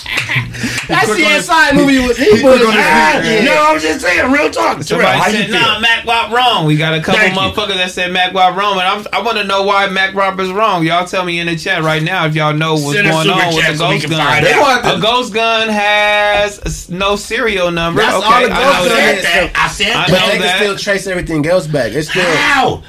that 0.89 1.03
quick 1.07 1.25
on 1.27 1.33
his- 1.33 1.49
CSI 1.49 1.75
movie 1.75 1.99
was 1.99 2.17
he 2.17 2.25
he 2.25 2.43
put 2.43 2.59
quick 2.59 2.69
on 2.69 2.75
his 2.75 2.85
Ah, 2.85 3.21
feet. 3.23 3.45
No, 3.45 3.65
I'm 3.69 3.81
just 3.81 4.01
saying, 4.01 4.31
real 4.33 4.51
talk. 4.51 4.81
Terrell, 4.85 5.07
how 5.07 5.25
Somebody 5.25 5.37
you 5.37 5.43
said, 5.45 5.51
feel? 5.51 5.61
"Nah, 5.61 5.81
Mac 5.81 6.05
Wop 6.07 6.31
wrong." 6.33 6.67
We 6.67 6.77
got 6.77 6.95
a 6.95 7.01
couple 7.01 7.21
Thank 7.21 7.35
you. 7.35 7.41
motherfuckers 7.41 7.77
that 7.77 7.91
said 7.91 8.13
Mac 8.13 8.33
Wop 8.35 8.57
wrong, 8.57 8.73
and 8.79 8.83
I'm, 8.89 9.07
I 9.13 9.23
want 9.23 9.39
to 9.39 9.45
know 9.45 9.63
why 9.63 9.87
Mac 9.89 10.15
Wop 10.15 10.39
is 10.41 10.51
wrong. 10.51 10.85
Y'all 10.85 11.07
tell 11.07 11.25
me 11.25 11.39
in 11.41 11.47
the 11.47 11.57
chat 11.57 11.83
right 11.83 12.03
now 12.03 12.27
if 12.27 12.35
y'all 12.35 12.53
know 12.55 12.75
what's 12.75 12.95
Send 12.97 13.09
going 13.09 13.29
on 13.31 13.55
with 13.55 13.67
the 13.67 13.79
ghost 13.79 14.01
can 14.03 14.11
gun. 14.11 14.27
find 14.27 14.47
They 14.47 14.53
out. 14.53 14.61
want 14.85 14.99
A 14.99 15.01
ghost 15.01 15.33
gun 15.35 15.69
has 15.69 16.89
no 16.91 17.17
serial 17.17 17.71
number. 17.71 18.01
That's 18.03 18.15
okay, 18.17 18.27
all 18.27 18.41
the 18.49 18.53
I 18.55 18.63
ghost 18.63 18.81
I 18.81 18.89
gun 18.89 18.97
that. 18.97 19.15
is. 19.17 19.23
said. 19.23 19.51
I 19.55 19.69
said 19.69 19.87
I 19.89 19.93
that. 19.93 20.09
But 20.11 20.21
know 20.21 20.29
they 20.33 20.39
can 20.39 20.57
still 20.57 20.77
trace 20.77 21.07
everything 21.07 21.47
else 21.47 21.67
back. 21.67 21.93
It's 21.93 22.09
still. 22.11 22.23
How? 22.25 22.83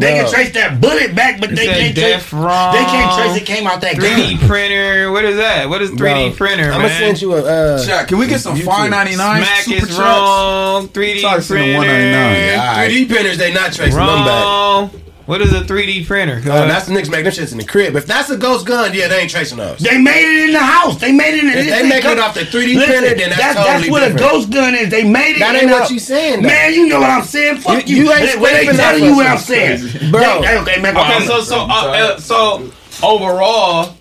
They 0.00 0.14
No. 0.16 0.22
can 0.24 0.32
trace 0.32 0.50
that 0.54 0.80
bullet 0.80 1.14
back, 1.14 1.40
but 1.40 1.50
It 1.52 1.56
they 1.56 1.66
can't 1.66 1.94
death 1.94 2.28
trace. 2.28 2.32
wrong. 2.32 2.72
They 2.74 2.84
can't 2.84 3.14
trace 3.18 3.36
it 3.36 3.46
came 3.46 3.66
out 3.66 3.80
that 3.80 3.94
3D 3.96 4.38
gun. 4.38 4.48
printer. 4.48 5.10
What 5.12 5.24
is 5.24 5.36
that? 5.36 5.68
What 5.68 5.82
is 5.82 5.90
3D 5.92 6.30
printer, 6.36 6.64
I'm 6.72 6.80
man? 6.82 6.88
gonna 6.88 6.94
send 6.98 7.22
you 7.22 7.34
a. 7.34 7.42
Uh, 7.76 7.84
Chat, 7.86 8.08
can 8.08 8.18
we 8.18 8.26
get 8.26 8.40
some 8.40 8.56
YouTube. 8.56 8.64
five 8.66 8.90
ninety 8.90 9.16
nine 9.16 9.42
Smack 9.42 9.62
super 9.64 9.76
is 9.86 9.88
chats? 9.88 9.98
wrong. 9.98 10.88
3D 10.88 11.20
Sorry, 11.20 11.42
printer. 11.42 11.78
199. 11.78 12.36
yeah, 12.36 12.86
3D 12.86 13.04
printers, 13.08 13.38
they 13.38 13.52
not 13.52 13.72
tracing 13.72 13.98
them 13.98 14.24
back. 14.24 14.90
Wrong. 15.28 15.40
What 15.40 15.42
is 15.42 15.52
a 15.52 15.60
3D 15.62 16.06
printer? 16.06 16.36
Uh, 16.48 16.66
that's 16.66 16.86
the 16.86 16.94
niggas 16.94 17.10
make 17.10 17.24
them 17.24 17.32
shits 17.32 17.50
in 17.52 17.58
the 17.58 17.64
crib. 17.64 17.96
If 17.96 18.06
that's 18.06 18.30
a 18.30 18.36
ghost 18.36 18.64
gun, 18.66 18.92
yeah, 18.94 19.08
they 19.08 19.20
ain't 19.20 19.30
tracing 19.30 19.58
those. 19.58 19.78
They 19.80 19.98
made 19.98 20.24
it 20.24 20.46
in 20.48 20.52
the 20.52 20.60
house. 20.60 21.00
They 21.00 21.10
made 21.12 21.34
it 21.34 21.44
in. 21.44 21.50
If 21.50 21.66
they 21.66 21.78
ain't 21.80 21.88
making 21.88 22.10
it 22.12 22.18
off 22.20 22.34
the 22.34 22.40
3D 22.40 22.76
Listen, 22.76 22.86
printer, 23.00 23.14
then 23.16 23.30
that's 23.30 23.40
that's, 23.40 23.54
totally 23.56 23.72
that's 23.80 23.90
what 23.90 24.00
different. 24.00 24.20
a 24.20 24.22
ghost 24.22 24.50
gun 24.50 24.74
is. 24.76 24.88
They 24.90 25.02
made 25.04 25.36
it. 25.36 25.38
That 25.40 25.54
in 25.56 25.62
ain't 25.62 25.70
what 25.72 25.90
you 25.90 25.98
saying, 25.98 26.42
though. 26.42 26.48
Man, 26.48 26.74
you 26.74 26.86
know 26.88 27.00
what 27.00 27.10
I'm 27.10 27.24
saying. 27.24 27.58
Fuck 27.58 27.88
You- 27.88 27.96
you. 27.96 28.04
you 28.04 28.12
ain't 28.12 28.32
They- 28.32 28.38
well, 28.38 28.52
they 28.66 28.76
telling 28.76 29.04
you 29.04 29.16
what 29.16 29.26
I'm 29.26 29.38
saying, 29.38 30.10
Bro. 30.12 30.20
They- 30.42 30.46
they- 30.46 30.58
okay, 30.58 30.80
man, 30.80 30.96
Okay, 30.96 31.26
so 31.26 31.40
so 31.42 31.60
uh, 31.60 31.66
uh, 31.68 32.18
so 32.20 32.70
overall, 33.02 33.94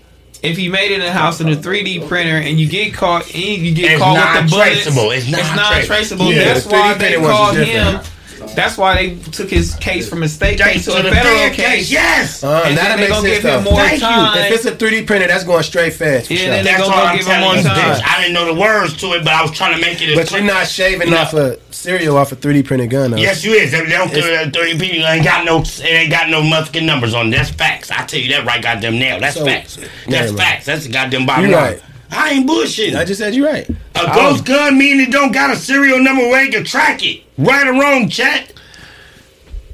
if 0.43 0.57
he 0.57 0.69
made 0.69 0.91
it 0.91 0.99
in 0.99 1.01
the 1.01 1.11
house 1.11 1.41
in 1.41 1.47
a 1.49 1.55
3D 1.55 2.07
printer 2.07 2.37
and 2.37 2.59
you 2.59 2.67
get 2.67 2.93
caught, 2.93 3.25
and 3.33 3.65
you 3.65 3.73
get 3.73 3.93
It's 3.93 4.01
caught 4.01 4.13
with 4.43 4.51
the 4.51 4.55
bullets, 4.55 4.85
non-traceable. 4.85 5.11
It's 5.11 5.27
non-traceable. 5.31 5.55
non-traceable. 6.25 6.33
Yeah, 6.33 6.53
That's 6.53 6.65
why 6.67 6.93
they 6.93 6.99
printer 6.99 7.19
was 7.21 7.29
called 7.31 7.55
different. 7.55 8.05
him. 8.05 8.11
That's 8.53 8.77
why 8.77 8.95
they 8.95 9.15
took 9.31 9.49
his 9.49 9.75
case 9.75 10.07
from 10.07 10.23
a 10.23 10.27
state 10.29 10.59
case 10.59 10.85
to 10.85 10.91
to 10.91 10.97
a 10.99 11.03
federal 11.03 11.35
fed 11.35 11.53
case. 11.53 11.89
Yes. 11.91 12.43
Uh, 12.43 12.63
And 12.65 12.75
now 12.75 12.83
that 12.83 12.99
makes 12.99 13.11
sense 13.13 13.23
give 13.25 13.43
him 13.43 13.63
more 13.63 13.79
Thank 13.81 14.01
you. 14.01 14.41
If 14.41 14.51
it's 14.51 14.65
a 14.65 14.71
3D 14.71 15.07
printer, 15.07 15.27
that's 15.27 15.43
going 15.43 15.63
straight 15.63 15.93
fast. 15.93 16.29
Yeah, 16.29 16.37
sure. 16.37 16.49
then 16.49 16.63
they 16.65 16.71
That's 16.71 16.83
gonna 16.83 16.95
all 16.95 17.01
go 17.03 17.07
I'm 17.07 17.17
give 17.17 17.25
him 17.25 17.31
telling 17.33 17.45
more 17.45 17.55
you. 17.57 17.63
time. 17.63 17.95
bitch. 17.95 18.01
I 18.05 18.21
didn't 18.21 18.33
know 18.33 18.45
the 18.53 18.59
words 18.59 18.93
to 18.97 19.13
it, 19.13 19.23
but 19.23 19.33
I 19.33 19.41
was 19.41 19.51
trying 19.51 19.75
to 19.75 19.81
make 19.81 20.01
it. 20.01 20.09
as 20.09 20.15
But 20.15 20.31
you're 20.31 20.41
not 20.45 20.67
shaving 20.67 21.09
No. 21.11 21.17
off 21.17 21.33
a 21.33 21.57
cereal 21.71 22.17
off 22.17 22.31
a 22.31 22.35
3D 22.35 22.63
printed 22.65 22.89
gun 22.89 23.11
though. 23.11 23.17
Yes, 23.17 23.43
you 23.43 23.53
is. 23.53 23.71
They 23.71 23.85
don't 23.87 24.13
do 24.13 24.21
that. 24.21 24.53
Thirty 24.53 24.77
people 24.77 25.05
ain't 25.07 25.23
got 25.25 25.45
no. 25.45 25.61
It 25.61 25.83
ain't 25.83 26.11
got 26.11 26.29
no 26.29 26.41
motherfucking 26.41 26.83
numbers 26.85 27.13
on. 27.13 27.27
it. 27.33 27.37
That's 27.37 27.49
facts. 27.49 27.91
I 27.91 28.05
tell 28.05 28.19
you 28.19 28.31
that 28.33 28.45
right, 28.45 28.61
goddamn 28.61 28.99
now. 28.99 29.19
That's 29.19 29.35
So- 29.35 29.45
facts. 29.45 29.77
That's 30.07 30.31
man. 30.31 30.37
facts. 30.37 30.65
That's 30.65 30.85
the 30.85 30.91
goddamn 30.91 31.25
bottom 31.25 31.45
line. 31.51 31.53
right. 31.53 31.81
I 32.11 32.31
ain't 32.31 32.49
bullshitting. 32.49 32.95
I 32.95 33.05
just 33.05 33.19
said 33.19 33.35
you're 33.35 33.47
right. 33.47 33.69
a 33.69 33.75
oh. 33.97 34.13
ghost 34.13 34.45
gun 34.45 34.77
mean 34.77 34.99
it 34.99 35.11
don't 35.11 35.31
got 35.31 35.51
a 35.51 35.55
serial 35.55 36.01
number 36.01 36.23
where 36.23 36.43
you 36.43 36.51
can 36.51 36.63
track 36.63 37.03
it. 37.03 37.23
Right 37.37 37.67
or 37.67 37.73
wrong, 37.73 38.09
chat. 38.09 38.53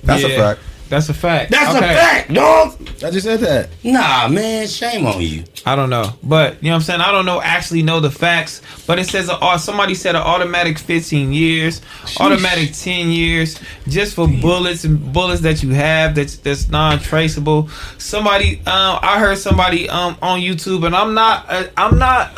That's 0.04 0.24
a 0.24 0.30
fact. 0.30 0.62
That's 0.92 1.08
a 1.08 1.14
fact. 1.14 1.52
That's 1.52 1.74
Okay. 1.74 1.90
a 1.90 1.96
fact, 1.96 2.34
dog. 2.34 2.76
I 3.02 3.10
just 3.12 3.26
said 3.26 3.40
that. 3.40 3.70
Nah, 3.82 4.28
man, 4.28 4.68
shame 4.68 5.06
on 5.08 5.22
you. 5.22 5.46
I 5.66 5.76
don't 5.78 5.90
know, 5.90 6.12
but 6.22 6.62
you 6.62 6.70
know 6.70 6.76
what 6.76 6.76
I'm 6.76 6.82
saying. 6.82 7.00
I 7.02 7.12
don't 7.14 7.26
know 7.26 7.42
actually 7.42 7.82
know 7.82 8.02
the 8.02 8.12
facts, 8.12 8.62
but 8.88 9.00
it 9.00 9.06
says 9.08 9.30
uh, 9.30 9.58
somebody 9.58 9.96
said 9.96 10.16
an 10.16 10.22
automatic 10.22 10.78
15 10.78 11.32
years, 11.32 11.82
automatic 12.20 12.74
10 12.74 13.10
years, 13.10 13.58
just 13.88 14.16
for 14.16 14.28
bullets 14.28 14.84
and 14.84 15.14
bullets 15.14 15.42
that 15.44 15.64
you 15.64 15.70
have 15.70 16.14
that's 16.14 16.36
that's 16.36 16.68
non-traceable. 16.68 17.70
Somebody, 17.98 18.58
um, 18.68 19.00
I 19.02 19.18
heard 19.20 19.38
somebody 19.38 19.90
um 19.90 20.18
on 20.22 20.42
YouTube, 20.42 20.86
and 20.86 20.94
I'm 20.94 21.14
not, 21.14 21.46
uh, 21.48 21.68
I'm 21.78 21.98
not 21.98 22.34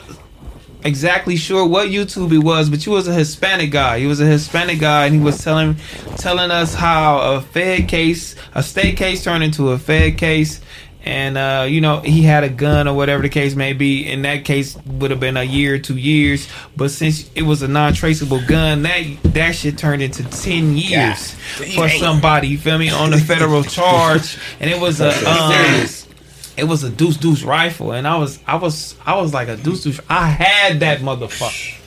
exactly 0.85 1.35
sure 1.35 1.65
what 1.65 1.89
YouTube 1.89 2.31
it 2.33 2.39
was, 2.39 2.69
but 2.69 2.83
he 2.83 2.89
was 2.89 3.07
a 3.07 3.13
Hispanic 3.13 3.71
guy. 3.71 3.99
He 3.99 4.07
was 4.07 4.19
a 4.19 4.25
Hispanic 4.25 4.79
guy, 4.79 5.05
and 5.05 5.15
he 5.15 5.21
was 5.21 5.43
telling 5.43 5.77
telling 6.17 6.51
us 6.51 6.73
how 6.73 7.19
a 7.35 7.41
Fed 7.41 7.87
case, 7.87 8.35
a 8.53 8.63
state 8.63 8.97
case, 8.97 9.23
turned 9.23 9.43
into 9.43 9.71
a 9.71 9.77
Fed 9.79 10.17
case. 10.17 10.61
And 11.05 11.37
uh, 11.37 11.65
you 11.67 11.81
know 11.81 11.99
he 11.99 12.21
had 12.21 12.45
a 12.45 12.49
gun 12.49 12.87
or 12.87 12.95
whatever 12.95 13.21
the 13.21 13.29
case 13.29 13.55
may 13.55 13.73
be. 13.73 14.09
In 14.09 14.21
that 14.21 14.45
case, 14.45 14.77
would 14.85 15.11
have 15.11 15.19
been 15.19 15.35
a 15.35 15.43
year, 15.43 15.77
two 15.77 15.97
years. 15.97 16.47
But 16.77 16.91
since 16.91 17.29
it 17.35 17.41
was 17.41 17.61
a 17.61 17.67
non-traceable 17.67 18.45
gun, 18.45 18.83
that 18.83 19.03
that 19.23 19.51
shit 19.53 19.77
turned 19.77 20.01
into 20.01 20.23
ten 20.23 20.77
years 20.77 21.33
for 21.75 21.89
somebody. 21.89 22.47
You 22.47 22.57
feel 22.57 22.77
me 22.77 22.89
on 22.89 23.11
the 23.11 23.17
federal 23.17 23.63
charge, 23.63 24.37
and 24.61 24.69
it 24.69 24.79
was 24.79 25.01
a 25.01 25.09
um, 25.29 25.51
it 26.57 26.65
was 26.65 26.83
a 26.83 26.89
deuce 26.89 27.17
deuce 27.17 27.43
rifle, 27.43 27.91
and 27.91 28.07
I 28.07 28.17
was 28.17 28.39
I 28.47 28.55
was 28.55 28.95
I 29.05 29.15
was 29.15 29.33
like 29.33 29.47
a 29.47 29.57
deuce 29.57 29.83
deuce. 29.83 29.99
I 30.09 30.27
had 30.27 30.79
that 30.81 30.99
motherfucker. 30.99 31.82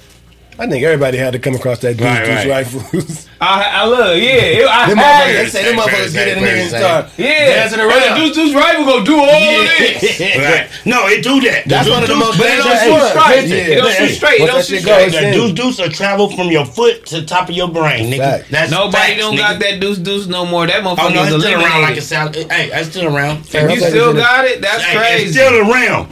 I 0.58 0.66
think 0.66 0.82
everybody 0.84 1.18
had 1.18 1.34
to 1.34 1.38
come 1.38 1.54
across 1.54 1.80
that 1.80 1.98
dude's 1.98 2.04
Right, 2.04 2.26
right, 2.28 2.46
right. 2.46 2.48
rifles. 2.48 3.28
I, 3.40 3.84
I 3.84 3.86
look, 3.86 4.16
yeah, 4.16 4.64
it, 4.64 4.66
I 4.66 4.88
them 4.88 4.96
had 4.96 5.04
motherfuckers, 5.28 5.36
they 5.36 5.48
say 5.50 5.64
them 5.68 5.76
motherfuckers 5.76 6.12
get 6.14 6.28
in 6.28 6.42
the 6.42 6.48
nigga 6.48 6.60
and 6.64 6.68
start 6.70 7.18
Yeah, 7.18 7.46
dancing 7.68 7.80
and 7.80 7.90
around. 7.92 8.16
the 8.16 8.24
deuce 8.24 8.34
deuce 8.36 8.54
rifle 8.54 8.84
gonna 8.86 9.04
do 9.04 9.16
all 9.20 9.28
this. 9.28 10.20
Right. 10.46 10.68
No, 10.86 11.04
it 11.08 11.22
do 11.22 11.40
that. 11.44 11.68
That's 11.68 11.84
The 11.86 11.92
one 11.92 12.02
of 12.02 12.08
the 12.08 12.14
deuce- 12.14 12.24
most 12.24 12.38
But 12.38 12.46
it 12.46 12.56
don't 12.56 12.64
dangerous 12.64 12.82
shoot 12.82 12.96
ones. 12.96 13.10
straight. 13.12 13.48
Yeah. 13.52 13.56
It 13.76 13.76
don't 13.76 13.92
shoot 13.92 14.14
straight. 14.16 14.40
It 14.40 14.46
don't 14.46 14.64
shoot 14.64 14.80
straight. 14.80 15.06
it's 15.12 15.16
The 15.16 15.32
deuce 15.36 15.52
deuce 15.52 15.78
will 15.78 15.90
travel 15.92 16.30
from 16.32 16.48
your 16.50 16.64
foot 16.64 17.04
to 17.12 17.20
the 17.20 17.26
top 17.26 17.50
of 17.50 17.54
your 17.54 17.68
brain, 17.68 18.08
nigga. 18.10 18.48
That's 18.48 18.70
Nobody 18.72 18.96
facts, 18.96 19.20
don't 19.20 19.34
nigga. 19.34 19.38
got 19.38 19.60
that 19.60 19.80
deuce 19.80 19.98
deuce 19.98 20.26
no 20.26 20.46
more. 20.46 20.66
That 20.66 20.80
Oh 20.80 20.96
motherfucker 20.96 21.14
no, 21.14 21.22
is 21.24 21.34
it's 21.34 21.44
still 21.44 21.60
around 21.60 21.82
like 21.82 21.94
a 21.94 21.98
it 21.98 22.02
sounds. 22.02 22.36
Hey, 22.36 22.70
it's 22.72 22.88
still 22.88 23.14
around. 23.14 23.44
If 23.44 23.52
you 23.70 23.80
still 23.84 24.14
got 24.14 24.46
it, 24.46 24.62
that's 24.62 24.80
crazy. 24.96 25.24
It's 25.28 25.32
still 25.36 25.68
around. 25.70 26.08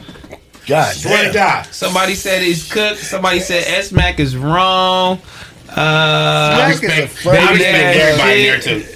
God 0.66 0.94
Swear 0.94 1.28
to. 1.28 1.34
God. 1.34 1.66
Somebody 1.66 2.14
said 2.14 2.42
he's 2.42 2.70
cooked. 2.70 3.00
Somebody 3.00 3.40
said 3.40 3.64
S 3.66 3.92
Mac 3.92 4.18
is 4.20 4.36
wrong. 4.36 5.18
Uh, 5.68 5.74
I 5.76 6.72
Smack 6.72 6.82
is 6.82 6.82
a 6.82 7.02
respect, 7.02 7.26
I 7.26 7.52
respect 7.52 7.74
ass 7.76 7.96
everybody 7.96 8.42
shit. 8.44 8.64
there 8.64 8.80
too. 8.80 8.90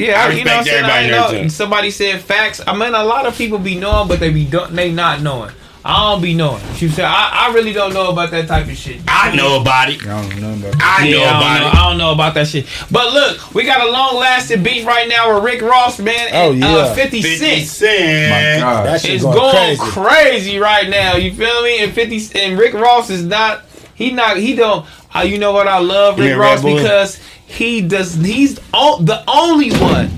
Yeah, 0.00 0.22
I 0.22 0.26
I, 0.26 0.30
you 0.30 0.44
know 0.44 0.50
what 0.52 0.58
I'm 0.60 0.64
saying. 0.64 0.84
I 0.84 1.06
know. 1.08 1.42
too. 1.42 1.48
Somebody 1.48 1.90
said 1.90 2.20
facts. 2.20 2.60
I 2.66 2.72
mean, 2.76 2.94
a 2.94 3.02
lot 3.02 3.26
of 3.26 3.36
people 3.36 3.58
be 3.58 3.74
knowing, 3.74 4.06
but 4.06 4.20
they 4.20 4.30
be 4.30 4.44
don't, 4.44 4.72
they 4.74 4.92
not 4.92 5.22
knowing. 5.22 5.52
I 5.90 6.10
don't 6.12 6.20
be 6.20 6.34
knowing. 6.34 6.62
She 6.74 6.86
said, 6.88 7.06
I, 7.06 7.48
I 7.48 7.54
really 7.54 7.72
don't 7.72 7.94
know 7.94 8.10
about 8.10 8.30
that 8.32 8.46
type 8.46 8.66
of 8.68 8.76
shit. 8.76 9.00
I 9.08 9.34
know 9.34 9.58
about 9.58 9.88
it. 9.88 10.06
I 10.06 10.20
don't 10.28 10.38
know 10.40 10.52
about 10.52 10.74
it. 10.74 10.82
I 10.82 11.06
Yeah, 11.06 11.16
know 11.16 11.24
I, 11.24 11.28
about 11.30 11.40
don't 11.40 11.60
know, 11.62 11.66
it. 11.66 11.74
I 11.74 11.88
don't 11.88 11.98
know 11.98 12.12
about 12.12 12.34
that 12.34 12.46
shit. 12.46 12.66
But 12.90 13.14
look, 13.14 13.54
we 13.54 13.64
got 13.64 13.80
a 13.80 13.90
long 13.90 14.16
lasting 14.16 14.62
beef 14.62 14.86
right 14.86 15.08
now 15.08 15.34
with 15.34 15.44
Rick 15.44 15.62
Ross, 15.62 15.98
man, 15.98 16.28
Oh, 16.34 16.50
and 16.50 16.60
yeah. 16.60 16.68
uh, 16.68 16.94
50, 16.94 17.22
50 17.22 17.64
Cent. 17.64 18.30
My 18.30 18.60
God. 18.60 18.86
That 18.86 19.00
shit 19.00 19.12
It's 19.14 19.24
going, 19.24 19.34
going 19.38 19.76
crazy. 19.78 19.90
crazy. 19.92 20.58
right 20.58 20.88
now. 20.90 21.16
You 21.16 21.32
feel 21.32 21.62
me? 21.62 21.82
And 21.82 21.92
50 21.94 22.38
and 22.38 22.58
Rick 22.58 22.74
Ross 22.74 23.08
is 23.08 23.24
not 23.24 23.62
he 23.94 24.10
not 24.12 24.36
he 24.36 24.54
don't 24.54 24.86
uh, 25.16 25.20
you 25.20 25.38
know 25.38 25.52
what 25.52 25.66
I 25.66 25.78
love 25.78 26.18
Rick 26.18 26.34
a 26.34 26.38
Ross 26.38 26.62
because 26.62 27.16
he 27.46 27.80
does 27.80 28.14
he's 28.14 28.60
o- 28.74 29.00
the 29.02 29.24
only 29.26 29.70
one 29.72 30.10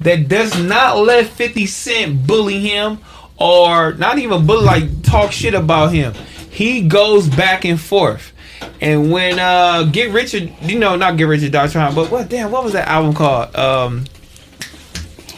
that 0.00 0.28
does 0.28 0.56
not 0.62 0.98
let 0.98 1.26
50 1.28 1.64
Cent 1.64 2.26
bully 2.26 2.60
him 2.60 2.98
or 3.38 3.94
not 3.94 4.18
even 4.18 4.46
bully 4.46 4.64
like 4.64 5.02
talk 5.02 5.32
shit 5.32 5.54
about 5.54 5.92
him. 5.92 6.14
He 6.50 6.86
goes 6.86 7.28
back 7.28 7.64
and 7.64 7.80
forth. 7.80 8.32
And 8.80 9.10
when 9.10 9.38
uh 9.38 9.84
Get 9.84 10.12
Richard, 10.12 10.52
you 10.62 10.78
know, 10.78 10.96
not 10.96 11.16
Get 11.16 11.24
Rich 11.24 11.42
or 11.42 11.50
Die 11.50 11.68
Trying, 11.68 11.94
but 11.94 12.10
what 12.10 12.28
damn, 12.28 12.50
what 12.50 12.64
was 12.64 12.72
that 12.74 12.88
album 12.88 13.14
called? 13.14 13.54
Um 13.56 14.04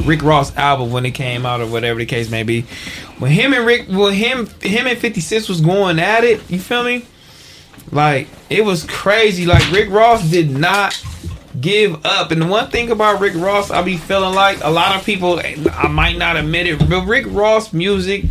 Rick 0.04 0.22
Ross 0.22 0.56
album 0.56 0.92
when 0.92 1.04
it 1.04 1.12
came 1.12 1.44
out 1.44 1.60
or 1.60 1.66
whatever 1.66 1.98
the 1.98 2.06
case 2.06 2.30
may 2.30 2.42
be. 2.42 2.62
When 3.18 3.30
him 3.30 3.54
and 3.54 3.66
Rick 3.66 3.88
when 3.88 4.14
him 4.14 4.46
him 4.60 4.86
and 4.86 4.98
56 4.98 5.48
was 5.48 5.60
going 5.60 5.98
at 5.98 6.24
it, 6.24 6.48
you 6.50 6.58
feel 6.58 6.84
me? 6.84 7.04
Like 7.90 8.28
it 8.50 8.64
was 8.64 8.84
crazy. 8.84 9.46
Like 9.46 9.70
Rick 9.72 9.90
Ross 9.90 10.28
did 10.28 10.50
not 10.50 10.92
give 11.60 12.04
up. 12.04 12.30
And 12.30 12.42
the 12.42 12.46
one 12.46 12.70
thing 12.70 12.90
about 12.90 13.20
Rick 13.20 13.34
Ross, 13.36 13.70
I 13.70 13.82
be 13.82 13.96
feeling 13.96 14.34
like 14.34 14.62
a 14.62 14.70
lot 14.70 14.96
of 14.96 15.04
people, 15.04 15.40
I 15.40 15.88
might 15.88 16.16
not 16.16 16.36
admit 16.36 16.66
it, 16.66 16.78
but 16.88 17.06
Rick 17.06 17.26
Ross 17.28 17.72
music 17.72 18.24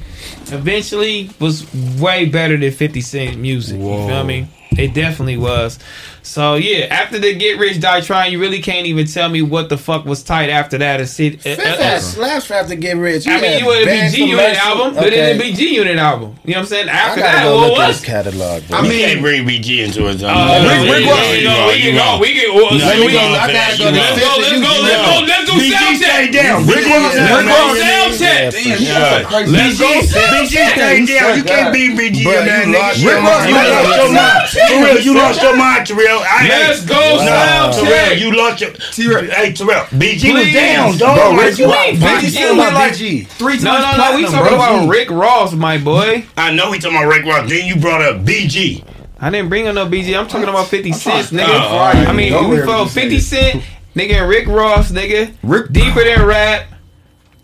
eventually 0.47 1.29
was 1.39 1.65
way 1.99 2.25
better 2.25 2.57
than 2.57 2.71
50 2.71 3.01
Cent 3.01 3.37
music. 3.37 3.79
You 3.79 4.07
feel 4.07 4.23
me? 4.23 4.47
It 4.77 4.93
definitely 4.93 5.37
was. 5.37 5.79
So 6.25 6.55
yeah, 6.55 6.85
after 6.89 7.19
the 7.19 7.35
Get 7.35 7.59
Rich 7.59 7.79
Die 7.79 8.01
Trying, 8.01 8.31
you 8.31 8.39
really 8.41 8.59
can't 8.59 8.87
even 8.87 9.05
tell 9.05 9.29
me 9.29 9.43
what 9.43 9.69
the 9.69 9.77
fuck 9.77 10.05
was 10.05 10.23
tight 10.23 10.49
after 10.49 10.77
that. 10.79 10.99
It's 10.99 11.19
it, 11.19 11.39
Fifth 11.41 11.61
had 11.61 12.01
slaps 12.01 12.47
for 12.47 12.55
after 12.55 12.73
get 12.73 12.97
rich. 12.97 13.27
I 13.27 13.39
mean, 13.39 13.59
you 13.59 13.65
would 13.67 13.87
have 13.87 14.11
BG 14.11 14.27
Unit 14.33 14.57
album, 14.57 14.95
but 14.95 15.11
then 15.13 15.37
the 15.37 15.43
BG 15.43 15.69
Unit 15.77 15.97
album. 15.97 16.35
You 16.43 16.57
know 16.57 16.59
what 16.59 16.61
I'm 16.61 16.65
saying? 16.65 16.89
I 16.89 16.91
After 16.91 17.21
gotta 17.21 17.37
that, 17.37 17.43
go 17.45 17.55
what 17.61 17.69
look 17.69 17.77
was? 17.77 17.95
his 18.01 18.05
catalog. 18.05 18.65
Bro. 18.67 18.73
I 18.77 18.81
mean, 18.81 18.91
you 18.97 19.05
can't 19.05 19.21
bring 19.21 19.45
BG 19.45 19.85
into 19.85 20.09
it. 20.09 20.17
Uh, 20.25 20.33
Rick, 20.65 20.89
Rick 20.89 21.05
Ross, 21.05 21.29
you 21.37 21.45
know, 21.45 21.69
we 21.69 21.77
can 21.77 21.93
go. 21.93 22.17
We 22.17 22.29
can. 22.33 22.49
Well, 22.57 22.73
No, 22.73 22.81
so 22.81 22.93
you 22.97 23.05
we 23.05 23.11
go, 23.13 23.21
can- 23.21 23.37
I 23.37 23.53
gotta 23.53 23.77
go 23.77 23.85
to 23.85 23.93
Let's 23.93 24.17
fifth 24.17 24.25
go. 24.25 24.33
and 24.33 24.41
Let's 24.41 24.49
you 24.49 24.61
go. 24.65 24.73
can 24.73 24.81
Let's 24.81 24.97
go. 24.97 25.13
go. 25.13 25.29
Let's 25.29 25.45
do 25.45 25.53
BG 25.61 25.71
sound 25.77 25.97
stay 26.01 26.25
check. 26.25 26.33
down. 26.33 26.57
Rick 26.65 26.85
Ross. 26.89 27.13
Yeah, 27.13 27.37
Rick 27.37 27.45
man. 27.45 27.53
Ross 27.53 27.77
sound 27.85 28.11
check. 28.17 28.41
Damn, 28.49 28.65
you 28.65 28.87
Yeah. 28.89 29.21
got 29.21 29.29
crazy. 29.29 29.53
Let's 29.53 29.77
go. 29.77 29.89
BG 29.93 30.49
stay 30.73 31.05
down. 31.05 31.37
You 31.37 31.43
can't 31.45 31.69
beat 31.69 31.93
BG 31.93 32.17
Bro, 32.25 32.33
on 32.41 32.45
that 32.49 32.65
you 32.65 32.73
lost 32.73 32.97
nigga. 32.97 33.03
your 33.05 33.13
Rick 33.13 33.21
Ross, 33.29 33.45
mind. 33.45 33.45
you 33.45 33.61
lost 33.61 34.01
your 34.01 34.11
mind. 34.17 34.43
For 34.49 34.77
real, 34.81 34.99
you 35.05 35.13
lost 35.13 35.37
your 35.45 35.55
mind, 35.55 35.85
Terrell. 35.85 36.14
I- 36.19 36.47
Let's 36.47 36.85
go, 36.85 36.95
No, 36.95 37.17
sound 37.17 37.73
Terrell, 37.73 38.09
check. 38.09 38.19
you 38.19 38.35
lost 38.35 38.61
your. 38.61 38.71
T-Rex. 38.71 39.33
Hey, 39.33 39.51
Terrell, 39.53 39.85
BG 39.91 40.33
was 40.33 40.53
down, 40.53 40.97
dog. 40.97 41.17
Bro, 41.17 41.35
Rick- 41.43 41.57
you- 41.57 41.67
What 41.67 41.87
you 41.87 41.93
mean, 41.93 42.01
BG 42.01 42.25
BG? 42.27 42.29
still 42.31 42.57
went 42.57 42.73
like 42.73 42.93
BG. 42.93 43.27
three 43.29 43.53
times 43.53 43.63
No, 43.63 43.79
no, 43.79 43.97
no. 44.11 44.15
We 44.15 44.23
talking 44.23 44.39
bro. 44.39 44.55
about 44.55 44.87
Rick 44.89 45.09
Ross, 45.11 45.53
my 45.53 45.77
boy. 45.77 46.25
I 46.37 46.51
know 46.51 46.71
we 46.71 46.79
talking 46.79 46.97
about 46.97 47.07
Rick 47.09 47.25
Ross. 47.25 47.49
Then 47.49 47.65
you 47.65 47.75
brought 47.77 48.01
up 48.01 48.23
BG. 48.25 48.83
I 49.19 49.29
didn't 49.29 49.49
bring 49.49 49.67
up 49.67 49.75
no 49.75 49.85
BG. 49.87 50.15
I'm 50.17 50.27
talking 50.27 50.47
about 50.49 50.67
50 50.67 50.91
Cent, 50.91 51.27
nigga. 51.27 51.45
Oh, 51.47 51.67
all 51.67 51.79
right. 51.79 52.07
I 52.07 52.11
mean, 52.11 52.49
we 52.49 52.55
there, 52.57 52.65
felt 52.65 52.89
50 52.91 53.19
Cent, 53.19 53.63
nigga, 53.95 54.15
and 54.21 54.29
Rick 54.29 54.47
Ross, 54.47 54.91
nigga. 54.91 55.31
Rick- 55.41 55.71
Deeper 55.71 56.03
than 56.03 56.25
rap. 56.25 56.65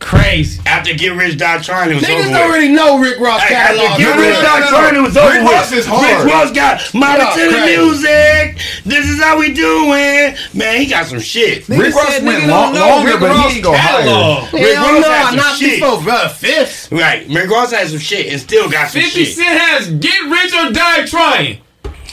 Crazy. 0.01 0.59
After 0.65 0.93
Get 0.93 1.15
Rich 1.15 1.37
Die 1.37 1.57
Trying, 1.61 1.91
it 1.91 1.95
was 1.95 2.03
Niggas 2.03 2.19
over 2.25 2.29
don't 2.33 2.49
with. 2.49 2.55
really 2.57 2.67
know 2.73 2.99
Rick 2.99 3.19
Ross 3.19 3.41
Hey, 3.43 3.53
catalog. 3.53 3.85
after 3.85 4.03
Get 4.03 4.13
for 4.15 4.19
Rich 4.21 4.29
real. 4.33 4.41
Die 4.41 4.69
Trying, 4.69 4.95
it 4.95 5.01
was 5.01 5.17
over 5.17 5.29
Rick 5.31 5.41
with. 5.43 5.51
Ross 5.53 5.71
is 5.71 5.85
hard. 5.85 6.25
Rick 6.25 6.33
Ross 6.33 6.51
got 6.51 6.93
Model 6.93 7.25
Yeah, 7.25 7.35
to 7.35 7.51
the 7.51 7.61
music. 7.77 8.57
This 8.83 9.05
is 9.07 9.21
how 9.21 9.37
we 9.39 9.53
doing. 9.53 10.35
Man, 10.53 10.79
he 10.81 10.87
got 10.87 11.05
some 11.05 11.19
shit. 11.19 11.69
Rick 11.69 11.93
Ross 11.95 12.07
said 12.15 12.25
went 12.25 12.47
long- 12.47 12.73
don't 12.73 12.81
know 12.81 12.87
longer, 12.89 13.11
Rick 13.11 13.19
but 13.19 13.29
Ross 13.29 13.49
he 13.51 13.55
ain't 13.57 13.63
go 13.63 13.73
higher. 13.73 14.03
catalog. 14.03 14.53
Rick 14.53 14.75
Ross 14.77 15.01
no, 15.01 15.11
had 15.11 15.27
some 15.27 15.35
not 15.37 15.57
shit. 15.57 15.79
before 15.79 16.01
bro, 16.01 16.27
fifth. 16.29 16.91
Right, 16.91 17.25
Rick 17.29 17.49
Ross 17.49 17.71
had 17.71 17.87
some 17.89 17.99
shit 17.99 18.27
and 18.31 18.41
still 18.41 18.69
got 18.69 18.89
some 18.89 19.01
50 19.01 19.23
shit. 19.25 19.35
Cent 19.37 19.61
has 19.61 19.87
Get 19.87 20.19
Rich 20.25 20.53
or 20.55 20.71
Die 20.71 21.05
Trying. 21.05 21.57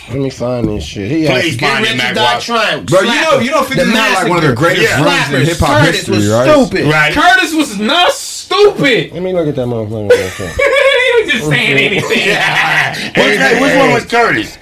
Let 0.08 0.18
me 0.20 0.30
find 0.30 0.66
this 0.68 0.84
shit. 0.84 1.10
He 1.10 1.26
Please 1.26 1.56
Get 1.56 1.70
find 1.70 1.84
it, 1.84 1.88
Rich 1.90 1.98
Mac 1.98 2.12
or 2.12 2.14
Die 2.14 2.22
Watt. 2.34 2.42
Trying. 2.42 2.84
Bro, 2.86 3.00
you 3.02 3.06
know, 3.20 3.38
you 3.40 3.50
know, 3.50 3.62
50 3.62 3.74
The 3.74 3.92
Cent 3.92 4.14
like 4.14 4.28
one 4.28 4.38
of 4.38 4.48
the 4.48 4.54
greatest 4.56 4.88
Yeah. 4.88 5.04
runs 5.04 5.34
in 5.34 5.44
hip 5.46 5.58
hop 5.58 5.80
Curtis 5.84 5.96
history, 5.96 6.16
was 6.16 6.28
right? 6.30 6.48
stupid. 6.66 6.86
Right. 6.86 7.12
Curtis 7.12 7.54
was 7.54 7.78
not 7.78 8.12
stupid. 8.12 9.12
Let 9.12 9.22
me 9.22 9.32
look 9.34 9.48
at 9.48 9.56
that 9.56 9.66
motherfucker. 9.66 10.08
real 10.08 10.30
quick. 10.30 10.50
he 10.56 11.22
was 11.22 11.32
just 11.32 11.48
saying 11.50 11.76
anything. 11.76 12.08
Which, 13.20 13.60
which 13.60 13.76
one 13.76 13.92
was 13.92 14.04
Curtis? 14.06 14.56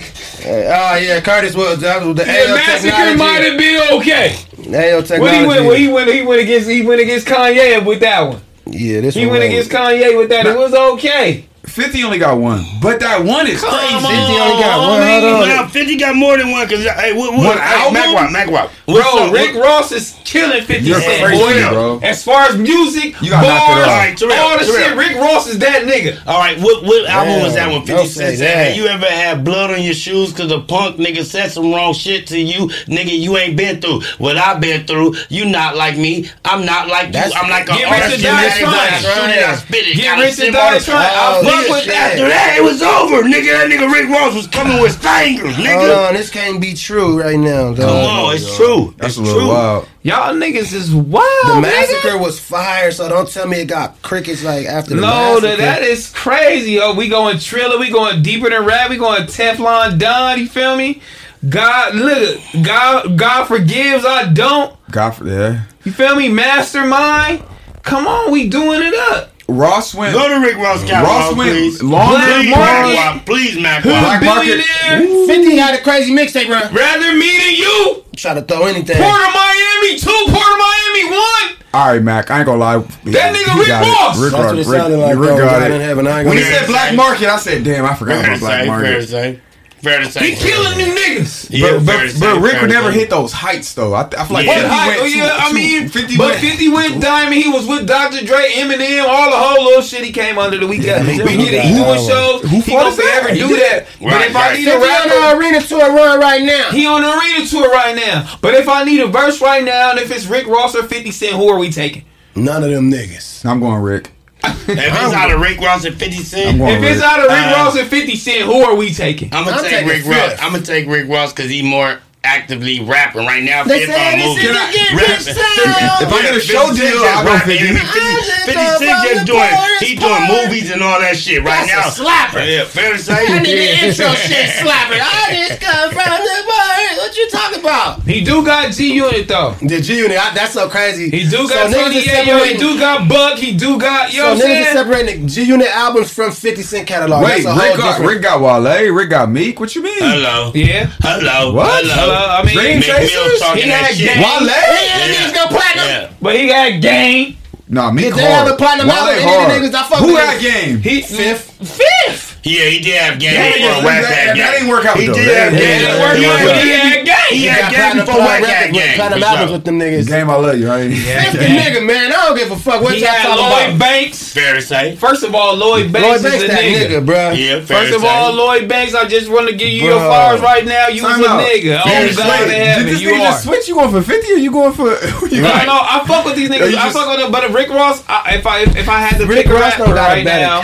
Oh 0.49 0.97
yeah, 0.97 1.21
Curtis 1.21 1.55
was 1.57 1.81
that 1.81 2.05
was 2.05 2.17
the 2.17 2.25
The 2.25 2.31
AO 2.31 2.55
massacre 2.55 3.17
might 3.17 3.43
have 3.43 3.59
been 3.59 3.99
okay. 4.01 4.35
Ayo 4.59 5.07
technology. 5.07 5.21
What 5.21 5.35
he 5.35 5.47
went? 5.47 5.65
Well, 5.67 5.75
he 5.77 5.89
went. 5.89 6.13
He 6.13 6.23
went 6.23 6.41
against. 6.43 6.69
He 6.69 6.83
went 6.83 7.01
against 7.01 7.27
Kanye 7.27 7.85
with 7.85 8.01
that 8.01 8.21
one. 8.23 8.43
yeah, 8.67 9.01
this 9.01 9.15
one. 9.15 9.21
He 9.23 9.27
one 9.27 9.39
went 9.41 9.53
was- 9.55 9.67
against 9.67 9.71
Kanye 9.71 10.17
with 10.17 10.29
that. 10.31 10.47
It 10.47 10.57
was 10.57 10.75
okay. 10.75 11.46
50 11.77 12.05
only 12.05 12.19
got 12.19 12.39
one. 12.39 12.65
But 12.81 13.01
that 13.01 13.23
one 13.23 13.47
is 13.47 13.61
Come 13.61 13.71
crazy. 13.71 13.95
on, 13.95 14.05
only 14.51 14.63
got 14.63 14.89
one. 14.89 15.01
man. 15.01 15.21
Hold 15.23 15.43
on. 15.43 15.49
Now, 15.49 15.67
50 15.69 15.97
got 15.99 16.17
more 16.17 16.39
than 16.39 16.51
one 16.51 16.67
because, 16.67 16.85
hey, 16.87 17.13
what, 17.13 17.33
what, 17.35 17.45
One 17.45 17.59
hey, 17.59 17.75
album? 17.75 17.93
Mac 17.95 18.15
Wop, 18.15 18.31
Mac 18.33 18.51
Wop. 18.51 18.71
Bro, 18.87 18.97
up? 19.27 19.33
Rick 19.33 19.55
What- 19.57 19.65
Ross 19.65 19.93
is 19.93 20.15
killing 20.25 20.65
50 20.65 20.89
You're 20.89 21.01
Cent. 21.01 21.23
crazy, 21.23 21.43
boy. 21.65 21.69
bro. 21.69 22.01
As 22.03 22.25
far 22.25 22.45
as 22.45 22.57
music, 22.57 23.21
You 23.21 23.29
gotta 23.31 23.47
knock 23.47 23.63
it 23.63 23.67
bars. 23.69 23.87
All 23.89 23.97
right, 23.97 24.17
Terrell, 24.17 24.39
all 24.39 24.59
the 24.59 24.65
Terrell. 24.65 24.89
shit, 24.89 24.97
Rick 24.97 25.17
Ross 25.17 25.47
is 25.49 25.59
that 25.59 25.83
nigga. 25.83 26.19
All 26.27 26.39
right, 26.39 26.59
what 26.61 26.83
what 26.83 27.07
album 27.11 27.43
was 27.43 27.55
that 27.55 27.67
one? 27.69 27.79
when 27.79 27.87
50 27.87 27.93
don't 27.95 28.09
said, 28.09 28.39
that. 28.39 28.73
hey, 28.73 28.77
you 28.77 28.87
ever 28.87 29.05
had 29.07 29.45
blood 29.45 29.71
on 29.71 29.83
your 29.83 29.93
shoes 29.95 30.33
because 30.33 30.51
a 30.51 30.61
punk 30.61 30.97
nigga 30.97 31.25
said 31.25 31.51
some 31.53 31.71
wrong 31.73 31.93
shit 31.93 32.27
to 32.29 32.39
you? 32.39 32.69
Nigga, 32.89 33.13
you 33.19 33.37
ain't 33.37 33.57
been 33.57 33.81
through 33.83 34.01
what 34.19 34.37
I've 34.39 34.61
been 34.61 34.87
through. 34.87 35.15
You 35.29 35.45
not 35.47 35.77
like 35.77 35.99
me. 35.99 36.31
I'm 36.45 36.65
not 36.65 36.89
like 36.89 37.13
That's- 37.13 37.35
you. 37.35 37.41
I'm 37.41 37.51
like 37.51 37.65
a 37.69 37.77
Get 37.77 37.91
rich 37.91 38.03
artist. 38.03 38.21
or 38.21 38.23
die 38.23 38.47
As 38.47 38.55
soon 38.55 38.65
as 38.71 39.05
trying. 39.05 39.45
I 39.45 39.55
spit 39.57 39.89
it, 39.89 39.97
Get 39.97 40.19
rich 40.19 40.41
or 40.49 40.53
die 40.53 40.79
trying. 40.79 41.66
Oh, 41.69 41.75
I 41.75 41.77
fuck 41.77 41.77
nigga, 41.77 41.77
with 41.77 41.85
shit. 41.85 41.95
After 41.95 42.29
that, 42.29 42.55
it 42.59 42.63
was 42.63 42.83
over, 42.83 43.23
nigga. 43.23 43.53
That 43.53 43.71
nigga 43.71 43.93
Rick 43.93 44.09
Ross 44.09 44.35
was 44.35 44.47
coming 44.47 44.81
with 44.81 44.97
fingers, 44.97 45.55
Hold 45.57 45.67
nigga. 45.67 46.09
on, 46.09 46.15
this 46.15 46.31
can't 46.31 46.61
be 46.61 46.75
true 46.75 47.21
right 47.21 47.39
now. 47.39 47.75
Dog. 47.75 47.77
Come 47.77 47.89
oh, 47.89 48.27
on, 48.29 48.35
it's 48.35 48.57
true. 48.57 48.95
That's 48.99 49.13
it's 49.13 49.19
a 49.19 49.23
little 49.23 49.41
true. 49.41 49.49
wild. 49.49 49.89
Y'all 50.03 50.35
niggas 50.35 50.73
is 50.73 50.95
wild. 50.95 51.25
The 51.45 51.53
nigga. 51.55 51.63
massacre 51.63 52.19
was 52.19 52.39
fire, 52.39 52.91
so 52.93 53.09
don't 53.09 53.29
tell 53.29 53.47
me 53.49 53.61
it 53.61 53.67
got 53.67 54.01
crickets 54.03 54.45
like 54.45 54.67
after 54.67 54.95
the 54.95 55.01
No, 55.01 55.07
massacre. 55.41 55.47
that, 55.49 55.59
that 55.59 55.83
is 55.83 56.11
crazy, 56.11 56.73
yo. 56.73 56.95
We 56.95 57.09
going 57.09 57.37
Trilla, 57.39 57.79
we 57.79 57.91
going 57.91 58.23
deeper 58.23 58.49
than 58.51 58.65
rap, 58.65 58.91
we 58.91 58.97
going 58.97 59.23
Teflon 59.25 59.99
Don, 59.99 60.39
you 60.39 60.47
feel 60.49 60.77
me? 60.77 61.03
God, 61.49 61.95
look, 61.95 62.41
God, 62.63 63.17
God 63.19 63.45
forgives, 63.47 64.05
I 64.05 64.33
don't. 64.33 64.75
God 64.91 65.11
for 65.11 65.29
yeah. 65.29 65.63
You 65.85 65.93
feel 65.93 66.17
me? 66.17 66.29
Mastermind. 66.29 67.43
Come 67.83 68.07
on, 68.09 68.33
we 68.33 68.49
doing 68.49 68.83
it 68.83 68.95
up. 69.13 69.31
Ross 69.49 69.95
went. 69.95 70.13
Go 70.13 70.29
to 70.29 70.41
Rick 70.45 70.57
Ross 70.57 70.83
catalog, 70.85 71.07
Ross 71.31 71.37
went 71.37 71.51
please. 71.51 71.83
longer. 71.83 72.17
Black 72.19 72.35
Please, 72.37 72.51
Market. 72.51 72.93
Mac 72.93 73.15
Wop. 73.15 73.27
Please, 73.27 73.59
Mac 73.61 73.83
Black 73.85 74.23
Watt. 74.23 74.37
Market. 74.37 74.65
Billionaire. 74.89 75.27
50 75.27 75.57
had 75.57 75.75
a 75.79 75.83
crazy 75.83 76.13
mixtape, 76.13 76.47
bro. 76.47 76.59
Rather 76.77 77.13
me 77.17 77.31
than 77.39 77.55
you. 77.55 78.05
Try 78.17 78.35
to 78.35 78.43
throw 78.43 78.65
anything. 78.67 78.97
Port 78.97 79.23
of 79.23 79.35
Miami 79.35 79.99
two, 79.99 80.11
Port 80.27 80.51
of 80.51 80.59
Miami 80.59 81.11
one. 81.11 81.57
All 81.75 81.93
right, 81.93 82.03
Mac. 82.03 82.31
I 82.31 82.39
ain't 82.39 82.47
gonna 82.47 82.59
lie. 82.59 82.79
That 82.79 83.35
nigga 83.37 83.59
Rick 83.59 83.69
got 83.69 83.85
it. 83.85 83.93
Ross. 83.93 84.19
Rick 84.19 84.33
That's 84.33 84.43
Ross. 84.43 84.53
what 84.53 84.55
it 84.55 84.67
Rick, 84.67 84.81
sounded 84.81 84.97
like. 84.97 85.17
Rick 85.19 85.37
got 85.39 85.71
it. 85.71 85.81
heaven. 85.81 86.05
When 86.07 86.37
he 86.39 86.43
said 86.43 86.67
Black 86.67 86.95
Market, 86.97 87.29
I 87.29 87.37
said, 87.37 87.63
"Damn, 87.65 87.85
I 87.85 87.95
forgot 87.95 88.15
Fair 88.25 88.35
about 88.35 88.41
Black 88.41 88.61
say, 88.63 88.67
fair 88.67 89.01
to 89.01 89.13
Market." 89.13 89.41
Say. 89.87 89.97
Fair 89.97 90.05
to 90.05 90.11
say. 90.11 90.31
He 90.31 90.37
killing 90.37 90.79
them 90.79 90.97
niggas. 90.97 91.49
Yeah, 91.51 91.79
but 91.79 91.87
but, 91.87 92.11
say, 92.11 92.21
but 92.21 92.41
Rick 92.41 92.53
fair 92.53 92.61
would 92.63 92.71
never 92.71 92.91
hit 92.93 93.09
those 93.11 93.33
heights 93.33 93.75
though. 93.75 93.95
I, 93.95 94.03
I 94.03 94.25
feel 94.27 94.35
like 94.35 94.49
oh, 94.49 94.53
Yeah. 94.53 94.63
50 94.63 94.69
What 94.69 94.69
went 94.69 94.73
height? 94.73 94.99
Oh, 95.01 95.05
too- 95.05 95.19
yeah, 95.19 95.37
I 95.39 95.53
mean, 95.53 95.89
50 95.89 96.17
but 96.17 96.27
went- 96.29 96.41
50 96.41 96.69
went 96.69 97.03
diamond. 97.03 97.35
He 97.43 97.49
was 97.49 97.67
with 97.67 97.87
Dr. 97.87 98.25
Dre, 98.25 98.51
Eminem, 98.53 99.05
all 99.09 99.31
the 99.31 99.37
whole 99.37 99.65
little 99.65 99.83
shit 99.83 100.05
he 100.05 100.13
came 100.13 100.39
under 100.39 100.59
the 100.59 100.67
weekend. 100.67 101.07
he 101.09 101.23
we 101.23 101.37
did. 101.37 101.51
get 101.51 101.55
it. 101.55 101.63
He 101.65 101.75
doing 101.75 101.99
shows. 102.07 102.43
Who 102.43 102.49
he 102.61 102.73
fought 102.73 102.97
gonna 102.97 103.29
his 103.31 103.39
He 103.41 103.49
do 103.49 103.49
did. 103.57 103.61
that. 103.61 103.87
But 104.01 104.07
Right, 104.13 104.31
if 104.31 104.37
I 104.37 104.55
need 104.57 104.69
a 104.69 104.73
50 104.73 104.75
on 104.75 105.09
the 105.09 105.15
rapper, 105.15 105.39
arena 105.41 105.61
tour 105.63 105.95
run 105.95 106.21
right 106.21 106.43
now. 106.43 106.71
he 106.71 106.87
on 106.87 107.03
the 107.03 107.11
arena 107.13 107.47
tour 107.47 107.71
right 107.71 107.95
now. 107.97 108.39
But 108.43 108.55
if 108.55 108.69
I 108.69 108.85
need 108.85 109.01
a 109.01 109.07
verse 109.07 109.41
right 109.41 109.65
now, 109.65 109.91
and 109.91 109.99
if 110.01 110.11
it's 110.11 110.27
Rick 110.27 110.47
Ross 110.47 110.75
or 110.75 110.83
50 110.83 111.11
Cent, 111.11 111.35
who 111.37 111.49
are 111.49 111.59
we 111.59 111.71
taking? 111.71 112.05
None 112.35 112.63
of 112.65 112.71
them 112.71 112.91
niggas. 112.91 113.45
I'm 113.47 113.61
going 113.61 113.81
Rick. 113.83 114.11
If 114.47 114.69
it's 114.69 115.15
out 115.15 115.31
of 115.31 115.41
Rick 115.41 115.61
Ross 115.61 115.85
and 115.85 115.97
50 115.97 116.17
I'm 116.17 116.23
Cent, 116.25 116.59
going 116.59 116.75
If 116.77 116.83
it's 116.83 116.97
Rick. 117.01 117.05
out 117.05 117.19
of 117.21 117.25
Rick 117.27 117.47
Uh, 117.47 117.55
Ross 117.57 117.77
and 117.79 117.89
50 117.89 118.17
Cent, 118.17 118.43
who 118.43 118.63
are 118.63 118.75
we 118.75 118.93
taking? 118.93 119.33
I'm 119.35 119.45
gonna 119.45 119.57
I'm 119.59 119.65
take 119.65 119.87
Rick 119.87 120.03
fifth. 120.05 120.33
Ross. 120.33 120.41
I'm 120.43 120.53
gonna 120.53 120.65
take 120.65 120.87
Rick 120.89 121.09
Ross 121.09 121.33
because 121.33 121.51
he 121.51 121.63
more 121.63 121.99
actively 122.27 122.81
rapping 122.83 123.25
right 123.25 123.43
now. 123.43 123.63
They 123.65 123.87
Fifth 123.87 123.95
say 123.95 124.13
on 124.13 124.19
this 124.19 124.27
movie. 124.27 124.47
is 124.47 124.53
the 124.53 124.67
get 124.75 124.91
rich 124.93 125.09
Rapping. 125.09 125.35
sound. 125.39 126.03
If 126.03 126.13
I 126.13 126.19
get 126.23 126.35
a 126.37 126.41
show 126.43 126.67
deal, 126.75 126.99
I'll 127.07 127.25
go 127.25 127.33
rapping. 127.39 127.59
50. 127.59 127.79
I 127.79 128.27
50, 128.45 128.53
50 128.53 128.85
Cent 128.85 128.99
just 129.07 129.27
doing, 129.27 129.55
he 129.81 129.95
doing 129.97 130.25
movies 130.27 130.71
and 130.71 130.83
all 130.83 130.99
that 131.01 131.17
shit 131.17 131.43
right 131.43 131.67
now. 131.67 131.87
A 131.87 131.91
slapper. 131.95 132.43
Yeah, 132.43 132.65
fair 132.67 132.93
to 132.93 132.99
say. 132.99 133.15
I 133.15 133.39
need 133.39 133.55
the 133.55 133.87
intro 133.87 134.11
shit 134.27 134.51
slapper. 134.61 134.99
I 134.99 135.47
just 135.49 135.61
come 135.63 135.91
from 135.95 136.19
the 136.21 136.39
bar. 136.47 136.75
What 136.99 137.17
you 137.17 137.31
talking 137.31 137.61
about? 137.61 138.03
He 138.03 138.23
do 138.25 138.45
got 138.45 138.73
G 138.73 138.95
Unit 138.95 139.29
though. 139.29 139.55
The 139.63 139.81
G 139.81 139.99
Unit, 139.99 140.19
that's 140.35 140.53
so 140.53 140.69
crazy. 140.69 141.11
He 141.11 141.25
do 141.29 141.49
got 141.49 141.71
niggas 141.71 141.83
Tony 141.83 141.97
is 141.97 142.51
He 142.53 142.57
do 142.59 142.79
got 142.79 143.09
Buck. 143.09 143.39
He 143.39 143.57
do 143.57 143.79
got, 143.79 144.13
you 144.13 144.21
know 144.23 144.35
So 144.35 144.45
what 144.45 144.45
niggas 144.51 144.59
is 144.61 144.65
saying? 144.67 144.77
separating 144.77 145.23
the 145.23 145.29
G 145.29 145.43
Unit 145.45 145.69
albums 145.69 146.13
from 146.13 146.33
50 146.33 146.63
Cent 146.63 146.87
catalog. 146.89 147.25
Wait, 147.25 147.45
that's 147.45 147.47
a 147.47 147.53
whole 147.55 147.69
Rick 147.71 147.79
got. 147.79 148.01
Rick 148.01 148.23
got 148.23 148.41
Wale. 148.41 148.93
Rick 148.93 149.11
got 149.11 149.31
Meek. 149.31 149.59
What 149.61 149.75
you 149.75 149.83
mean? 149.83 149.99
Hello. 149.99 150.53
Yeah. 150.55 150.87
Hello. 151.03 151.53
What? 151.55 151.85
Hello. 151.87 152.16
Hello, 152.17 152.33
I 152.33 152.43
mean, 152.45 152.55
Dream 152.57 152.77
Meek 152.81 152.85
Chasers? 152.87 153.33
He 153.33 153.39
talking 153.39 153.69
had 153.69 153.95
shit. 153.95 154.09
game. 154.09 154.23
Wale? 154.23 154.47
Yeah, 154.47 155.09
niggas 155.13 155.35
go 155.35 155.47
platinum. 155.49 155.87
Yeah. 155.87 156.13
But 156.23 156.37
he 156.37 156.47
got 156.49 156.81
game. 156.81 157.37
Nah, 157.69 157.91
Meek 157.91 158.07
If 158.07 158.15
they 158.17 158.23
hard. 158.23 158.47
have 158.47 158.55
a 158.55 158.57
platinum 158.57 158.87
Wale 158.89 158.97
album, 158.97 159.15
any 159.15 159.25
of 159.25 159.31
hard. 159.31 159.51
the 159.51 159.69
niggas 159.69 159.75
I 159.75 159.89
fuck 159.89 159.99
Who 159.99 160.07
with- 160.07 160.17
got 160.17 160.41
game? 160.41 160.81
He 160.81 161.03
Fifth. 161.03 161.51
Fifth. 161.59 162.36
Yeah, 162.47 162.65
he 162.71 162.79
did 162.81 162.95
have 163.03 163.19
game 163.19 163.35
That 163.35 163.55
before 163.55 163.69
didn't- 163.75 163.85
Whack 163.85 164.03
that- 164.03 164.15
Hat 164.15 164.37
that 164.37 164.51
didn't 164.55 164.69
work 164.69 164.85
out, 164.87 164.97
He 164.97 165.07
though. 165.07 165.15
did 165.15 165.27
have 165.37 165.53
didn't 165.53 165.59
game. 165.59 165.67
It 165.67 165.83
Yeah, 165.83 166.01
worked 166.01 166.21
yeah, 166.21 166.31
out, 166.31 166.39
yeah. 166.39 166.47
but 166.47 166.57
he 166.63 166.71
had 166.71 167.05
game. 167.05 167.15
He 167.31 167.37
He 167.37 167.47
had 167.47 167.59
got 167.59 167.71
game 167.71 167.81
platinum 167.81 168.07
before 168.07 168.21
platinum 168.23 168.43
Whack 168.47 168.47
Hat 168.47 168.61
records 168.63 168.77
with 168.77 168.87
Gang. 168.87 168.97
platinum 168.97 169.19
for 169.21 169.27
albums 169.27 169.51
with 169.53 169.65
them 169.67 169.77
niggas. 169.81 170.07
Game, 170.07 170.31
I 170.31 170.35
love 170.37 170.59
you. 170.59 170.69
Right? 170.71 170.89
That's 170.95 171.33
the 171.35 171.39
nigga, 171.59 171.81
man. 171.85 172.07
I 172.07 172.17
don't 172.23 172.37
give 172.39 172.51
a 172.53 172.57
fuck 172.57 172.83
what 172.83 172.99
y'all 172.99 173.09
had 173.11 173.27
talking 173.27 173.43
Lloyd 173.51 173.67
about. 173.75 173.79
Banks. 173.83 174.33
Fair 174.33 174.55
to 174.55 174.63
say. 174.63 174.95
First 174.95 175.23
of 175.25 175.35
all, 175.35 175.57
Lloyd 175.57 175.91
Banks 175.91 176.23
Lloyd 176.23 176.35
is 176.35 176.43
a 176.45 176.49
nigga. 176.49 176.87
nigga, 176.87 177.05
bruh. 177.05 177.35
Yeah, 177.37 177.61
fair 177.67 177.83
First 177.83 177.95
of 177.99 178.05
all, 178.05 178.33
Lloyd 178.33 178.69
Banks, 178.69 178.95
I 178.95 179.09
just 179.09 179.29
want 179.29 179.49
to 179.49 179.55
give 179.57 179.69
you 179.69 179.83
your 179.91 179.99
Bruh. 179.99 180.07
flowers 180.07 180.41
right 180.41 180.65
now. 180.65 180.87
You 180.87 181.03
Time 181.03 181.19
was 181.19 181.27
a 181.27 181.31
out. 181.33 181.41
nigga. 181.43 181.83
Oh, 181.85 181.91
Wait, 181.91 182.17
God 182.17 182.43
in 182.43 182.49
Did 182.49 182.59
heaven, 182.67 182.87
this 182.87 183.01
you 183.01 183.09
nigga 183.11 183.15
are. 183.21 183.25
just 183.27 183.43
switch? 183.43 183.69
You 183.69 183.75
going 183.75 183.91
for 183.91 184.03
50 184.03 184.33
or 184.33 184.37
you 184.37 184.51
going 184.53 184.73
for. 184.73 184.85
you 185.35 185.43
No, 185.43 185.49
like- 185.51 185.67
no, 185.67 185.79
I 185.83 186.05
fuck 186.07 186.25
with 186.25 186.37
these 186.37 186.49
niggas. 186.49 186.69
I 186.69 186.71
just- 186.71 186.97
fuck 186.97 187.09
with 187.11 187.19
them, 187.19 187.33
but 187.33 187.51
Rick 187.51 187.71
Ross, 187.71 188.01
if 188.29 188.47
I 188.47 188.61
if, 188.61 188.77
if 188.77 188.89
I 188.89 189.01
had 189.01 189.19
to 189.19 189.27
Rick 189.27 189.47
pick 189.47 189.47
a 189.49 189.55
Ross 189.55 189.63
rapper 189.73 189.85
don't 189.87 189.95
got 189.97 190.11
a 190.13 190.15
right 190.15 190.25
now. 190.25 190.61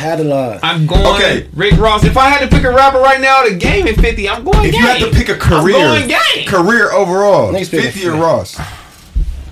I'm 0.62 0.86
going 0.86 1.06
Okay. 1.06 1.46
Rick 1.72 1.80
Ross. 1.80 2.04
If 2.04 2.16
I 2.16 2.28
had 2.28 2.40
to 2.48 2.54
pick 2.54 2.64
a 2.64 2.70
rapper 2.70 2.98
right 2.98 3.20
now, 3.20 3.44
the 3.44 3.54
game 3.56 3.86
in 3.86 3.94
50, 3.94 4.28
I'm 4.28 4.44
going 4.44 4.64
If 4.66 4.72
game. 4.72 4.80
you 4.80 4.86
had 4.86 5.00
to 5.00 5.10
pick 5.10 5.28
a 5.28 5.36
career, 5.36 5.76
I'm 5.76 6.08
going 6.08 6.08
game. 6.08 6.46
career 6.46 6.92
overall, 6.92 7.52
Niggas 7.52 7.70
pick 7.70 7.80
a 7.80 7.92
50 7.92 8.00
or 8.08 8.10
fifty. 8.12 8.20
Ross? 8.20 8.60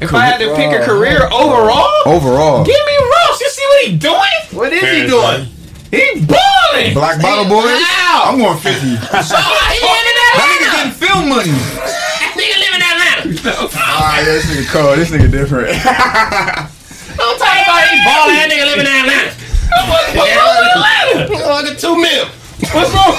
if 0.01 0.15
I 0.15 0.25
had 0.25 0.39
to 0.39 0.55
pick 0.57 0.73
a 0.73 0.79
Ross. 0.79 0.87
career 0.87 1.21
overall, 1.33 1.91
Overall. 2.07 2.65
give 2.65 2.75
me 2.87 2.97
Ross. 2.99 3.41
You 3.41 3.49
see 3.51 3.67
what 3.67 3.87
he 3.87 3.97
doing? 3.97 4.39
What 4.53 4.73
is 4.73 4.81
Fair 4.81 4.95
he 5.03 5.07
doing? 5.07 5.47
He 5.91 6.25
balling. 6.25 6.95
Black 6.95 7.21
Bottle 7.21 7.45
Boy? 7.51 7.67
How? 7.67 8.31
I'm 8.33 8.39
going 8.39 8.57
50. 8.59 8.71
So 9.27 9.37
he 9.37 9.81
in 9.83 10.17
That 10.31 10.47
nigga 10.47 10.71
getting 10.71 10.93
film 10.93 11.29
money. 11.29 11.51
Nigga 12.39 12.57
live 12.63 12.75
in 12.79 12.83
Atlanta. 12.83 13.27
Yeah, 13.35 14.25
this 14.25 14.47
nigga 14.47 14.67
cold. 14.71 14.99
This 14.99 15.11
nigga 15.11 15.31
different. 15.31 15.67
Don't 17.19 17.37
talk 17.37 17.59
about 17.59 17.83
he 17.91 17.99
ballin'. 18.07 18.39
That 18.39 18.49
nigga 18.49 18.65
live 18.71 18.79
in 18.79 18.87
Atlanta. 18.87 19.35
What's 19.71 20.35
wrong 20.37 20.57
with 20.59 20.77
Atlanta? 20.77 21.31
Look 21.31 21.67
at 21.71 21.79
two 21.79 21.97
mil. 21.97 22.27
What's 22.75 22.93
wrong? 22.95 23.17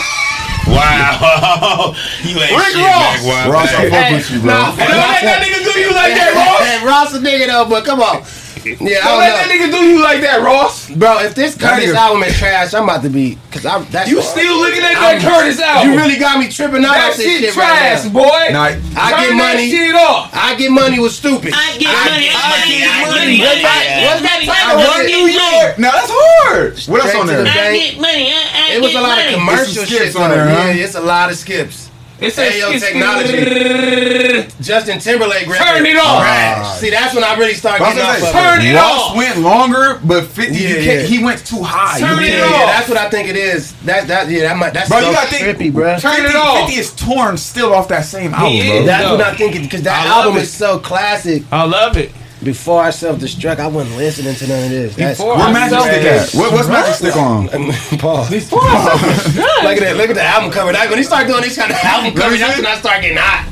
Wow. 0.67 1.93
you 2.23 2.37
ain't 2.39 2.55
Rick 2.55 2.71
shit, 2.71 2.85
Ross. 2.85 3.25
Mac 3.25 3.47
Ross, 3.51 3.73
I 3.73 3.89
fuck 3.89 4.11
with 4.11 4.31
you, 4.31 4.39
bro. 4.39 4.53
Nah, 4.53 4.69
Don't 4.71 4.77
let 4.77 5.21
that 5.23 5.39
nigga 5.43 5.59
do 5.67 5.79
you 5.79 5.91
like 5.91 6.13
that, 6.15 6.31
Ross. 6.35 6.63
Hey, 6.63 6.85
Ross 6.85 7.13
a 7.13 7.19
nigga 7.19 7.47
though, 7.47 7.67
but 7.69 7.83
come 7.85 7.99
on. 8.01 8.23
Yeah, 8.63 8.75
Don't 8.75 9.07
I 9.07 9.17
let 9.17 9.29
that 9.31 9.47
don't 9.47 9.71
know. 9.71 9.77
nigga 9.77 9.79
do 9.79 9.85
you 9.89 10.03
like 10.03 10.21
that, 10.21 10.41
Ross. 10.43 10.89
Bro, 10.89 11.19
if 11.23 11.35
this 11.35 11.55
Curtis 11.55 11.89
nigga- 11.91 11.95
album 11.95 12.23
is 12.23 12.37
trash, 12.37 12.73
I'm 12.73 12.83
about 12.83 13.01
to 13.03 13.09
be 13.09 13.37
cause 13.51 13.65
I 13.65 13.79
that's 13.89 14.09
You 14.09 14.21
still 14.21 14.57
looking 14.59 14.83
at 14.83 14.93
that 14.93 15.17
I'm- 15.17 15.21
Curtis 15.21 15.59
album? 15.59 15.91
You 15.91 15.97
really 15.97 16.17
got 16.17 16.39
me 16.39 16.49
tripping 16.49 16.83
out 16.85 16.93
that 16.93 17.09
off 17.11 17.17
this 17.17 17.25
shit, 17.25 17.41
shit, 17.41 17.53
trash, 17.53 18.03
right 18.05 18.13
boy. 18.13 18.43
Nah, 18.51 18.63
I 18.63 18.71
Turn 18.71 18.81
get 18.91 18.97
that 18.97 19.33
money. 19.35 19.69
shit 19.71 19.95
off. 19.95 20.29
I 20.33 20.55
get 20.55 20.71
money 20.71 20.99
with 20.99 21.11
stupid. 21.13 21.53
I 21.55 21.77
get 21.77 21.89
money. 21.89 22.29
I 22.31 22.65
get 22.67 23.07
money. 23.07 23.39
What's 23.39 23.61
that? 23.61 23.83
What's 24.05 24.21
that 24.21 24.39
I 24.41 24.45
title? 24.45 24.91
run 24.91 25.05
New? 25.05 25.27
York. 25.31 25.79
Now 25.79 25.91
that's 25.91 26.11
hard. 26.11 26.79
What 26.87 27.05
else 27.05 27.15
on 27.15 27.27
there? 27.27 27.37
the 27.39 27.43
bank. 27.45 27.81
get 27.81 27.99
money. 28.01 28.31
I, 28.33 28.73
It 28.75 28.81
was 28.81 28.95
a 28.95 29.01
lot 29.01 29.19
of 29.19 29.33
commercial 29.33 29.85
skips 29.85 30.13
shit 30.13 30.15
on 30.15 30.29
there. 30.31 30.47
Yeah, 30.47 30.83
it's 30.83 30.95
a 30.95 31.01
lot 31.01 31.29
of 31.31 31.37
skips. 31.37 31.90
It 32.21 32.33
says 32.33 32.53
Ayo 32.53 32.75
it's- 32.75 32.83
Technology. 32.83 34.53
Justin 34.61 34.99
Timberlake 34.99 35.47
record. 35.47 35.65
Turn 35.65 35.85
it 35.87 35.97
off. 35.97 36.21
Trash. 36.21 36.77
See, 36.79 36.89
that's 36.91 37.15
when 37.15 37.23
I 37.23 37.33
really 37.35 37.55
start 37.55 37.79
But 37.79 37.87
I 37.89 37.93
getting 37.95 38.09
off 38.09 38.17
say, 38.19 38.27
of 38.27 38.33
Turn 38.33 38.61
it. 38.61 38.69
it 38.69 38.75
off. 38.77 39.15
went 39.15 39.37
longer, 39.39 39.99
but 40.03 40.25
50, 40.27 40.53
Yeah, 40.55 40.69
yeah. 40.77 41.01
he 41.01 41.23
went 41.23 41.43
too 41.45 41.63
high. 41.63 41.99
Turn 41.99 42.19
You 42.19 42.25
it 42.27 42.33
Yeah, 42.37 42.43
off. 42.45 42.51
yeah, 42.51 42.65
that's 42.67 42.89
what 42.89 42.97
I 42.99 43.09
think 43.09 43.27
it 43.27 43.35
is. 43.35 43.73
That 43.85 44.07
that 44.07 44.29
yeah, 44.29 44.43
that 44.49 44.57
might 44.57 44.73
that's 44.73 44.87
Bro, 44.89 44.99
so 45.01 45.07
you 45.09 45.13
gotta 45.15 45.27
think- 45.27 45.57
trippy, 45.57 45.73
bro. 45.73 45.97
Turn 45.99 46.15
50, 46.17 46.29
it 46.29 46.35
off. 46.35 46.57
50 46.67 46.79
is 46.79 46.91
torn 46.91 47.37
still 47.37 47.73
off 47.73 47.87
that 47.87 48.05
same 48.05 48.33
album, 48.35 48.51
He 48.51 48.67
bro. 48.67 48.77
is. 48.81 48.85
That's 48.85 49.03
No. 49.03 49.15
what 49.15 49.25
I'm 49.25 49.35
thinking 49.35 49.61
because 49.63 49.81
that 49.81 50.05
I 50.05 50.09
album 50.21 50.37
it. 50.37 50.43
is 50.43 50.53
so 50.53 50.77
classic. 50.77 51.41
I 51.51 51.63
love 51.63 51.97
it. 51.97 52.11
Before 52.43 52.81
I 52.81 52.89
self 52.89 53.19
destruct, 53.19 53.59
I 53.59 53.67
wasn't 53.67 53.97
listening 53.97 54.33
to 54.35 54.47
none 54.47 54.63
of 54.63 54.69
this. 54.71 54.95
That's 54.95 55.19
Before 55.19 55.35
Where 55.37 55.45
I 55.45 55.53
Magic 55.53 55.79
Stick 55.79 56.03
at? 56.03 56.31
What, 56.33 56.51
what's 56.53 56.67
Magic 56.67 56.95
Stick 56.95 57.15
on? 57.15 57.47
Paul. 58.01 58.25
look 58.25 59.77
at 59.77 59.85
that. 59.85 59.93
Look 59.97 60.09
at 60.09 60.15
the 60.15 60.23
album 60.23 60.49
cover. 60.51 60.71
That, 60.71 60.89
when 60.89 60.97
he 60.97 61.03
start 61.03 61.27
doing 61.27 61.43
these 61.43 61.55
kind 61.55 61.69
of 61.71 61.77
album 61.83 62.13
covers, 62.17 62.39
that's 62.39 62.57
when 62.57 62.65
I 62.65 62.75
start 62.79 63.01
getting 63.03 63.17
hot. 63.17 63.45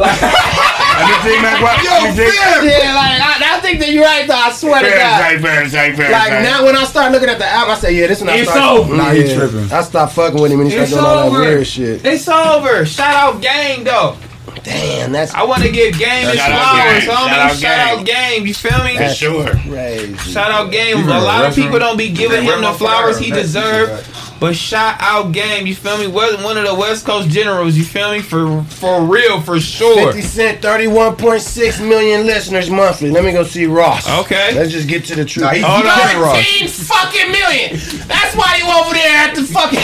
I 0.00 1.04
just 1.12 1.20
see 1.28 1.36
Mac 1.42 1.60
Wild. 1.60 1.84
Yo, 1.84 1.92
You! 2.16 2.70
Yeah, 2.70 2.94
like 2.96 3.20
I, 3.20 3.56
I 3.56 3.60
think 3.60 3.80
that 3.80 3.90
you're 3.92 4.04
right 4.04 4.26
though. 4.26 4.34
I 4.34 4.50
swear 4.52 4.80
to 4.80 4.86
Fair 4.88 4.96
to 4.96 5.02
God. 5.04 5.20
say, 5.20 5.38
fair 5.42 5.62
to 5.64 5.68
say, 5.70 5.96
fair 5.96 6.10
Like 6.10 6.32
say. 6.32 6.42
now, 6.42 6.64
when 6.64 6.76
I 6.76 6.84
start 6.84 7.12
looking 7.12 7.28
at 7.28 7.38
the 7.38 7.46
album, 7.46 7.74
I 7.74 7.78
say, 7.78 7.92
"Yeah, 7.92 8.06
this 8.06 8.20
one 8.22 8.30
It's 8.30 8.48
start." 8.50 8.78
over. 8.80 8.96
Nah, 8.96 9.10
he 9.12 9.26
Yeah. 9.28 9.36
tripping. 9.36 9.70
I 9.72 9.82
stop 9.82 10.12
fucking 10.12 10.40
with 10.40 10.52
him 10.52 10.58
when 10.58 10.66
he 10.68 10.72
start 10.72 10.84
It's 10.88 10.92
doing 10.92 11.04
all 11.04 11.30
that 11.30 11.38
weird 11.40 11.66
shit. 11.66 12.04
It's 12.06 12.28
over. 12.28 12.86
Shout 12.86 13.14
out 13.14 13.42
game 13.42 13.84
though. 13.84 14.16
Damn, 14.62 15.12
that's 15.12 15.32
I 15.34 15.42
want 15.44 15.62
to 15.62 15.70
give 15.70 15.98
game 15.98 16.26
his 16.28 16.36
Shout 16.36 16.52
out 16.52 16.74
flowers. 16.74 17.04
Game. 17.04 17.14
homie. 17.14 17.28
Shout 17.28 17.38
out 17.40 17.56
Shout 17.56 17.78
out 17.78 18.06
Game. 18.06 18.14
game. 18.14 18.46
You 18.46 18.54
feel 18.54 18.84
me? 18.84 18.96
For 18.96 19.08
sure. 19.14 19.46
crazy. 19.68 20.14
Shout 20.32 20.50
out 20.50 20.70
game. 20.70 20.98
A 21.08 21.20
lot 21.20 21.44
of 21.46 21.54
people 21.54 21.78
don't 21.78 21.96
be 21.96 22.10
giving 22.10 22.42
him 22.44 22.60
the 22.60 22.72
flowers 22.72 23.18
he 23.18 23.30
deserves. 23.30 24.06
But 24.40 24.56
shout 24.56 24.96
out 25.00 25.32
game. 25.32 25.66
You 25.66 25.74
feel 25.74 25.98
me? 25.98 26.06
Was 26.06 26.42
one 26.42 26.56
of 26.56 26.64
the 26.66 26.74
West 26.74 27.04
Coast 27.04 27.28
generals. 27.28 27.76
You 27.76 27.84
feel 27.84 28.10
me? 28.10 28.20
For 28.20 28.62
for 28.64 29.02
real, 29.04 29.38
for 29.42 29.60
sure. 29.60 30.12
50 30.14 30.22
Cent, 30.22 30.62
31.6 30.62 31.86
million 31.86 32.26
listeners 32.26 32.70
monthly. 32.70 33.10
Let 33.10 33.22
me 33.24 33.32
go 33.32 33.44
see 33.44 33.66
Ross. 33.66 34.08
Okay. 34.20 34.54
Let's 34.54 34.70
just 34.72 34.88
get 34.88 35.04
to 35.06 35.14
the 35.14 35.26
truth. 35.26 35.44
Nah, 35.44 35.50
he- 35.52 35.60
Hold 35.60 35.82
he 35.82 35.88
on. 35.90 35.96
got 35.96 36.22
Ross. 36.22 36.88
fucking 36.88 37.30
million. 37.32 37.70
That's 38.08 38.34
why 38.34 38.56
you 38.56 38.64
over 38.80 38.94
there 38.94 39.16
at 39.28 39.34
the 39.34 39.42
fucking. 39.44 39.78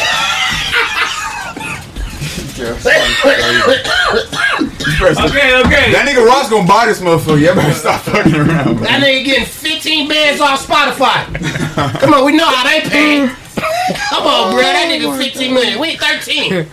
Okay, 2.56 2.72
okay. 5.60 5.92
That 5.92 6.06
nigga 6.08 6.24
Ross 6.26 6.48
gonna 6.50 6.66
buy 6.66 6.86
this 6.86 7.00
motherfucker. 7.00 7.38
You 7.40 7.52
better 7.54 7.74
stop 7.74 8.00
fucking 8.02 8.34
around, 8.34 8.76
bro. 8.76 8.84
That 8.86 9.02
nigga 9.02 9.24
getting 9.24 9.44
15 9.44 10.08
bands 10.08 10.40
off 10.40 10.66
Spotify. 10.66 11.26
Come 12.00 12.14
on, 12.14 12.24
we 12.24 12.32
know 12.36 12.46
how 12.48 12.64
they 12.64 12.80
pay. 12.88 13.28
Come 14.10 14.26
on, 14.26 14.52
bro. 14.52 14.62
That 14.62 14.88
nigga 14.90 15.16
15 15.18 15.52
million. 15.54 15.78
We 15.80 15.96
13. 15.96 16.52
All 16.54 16.64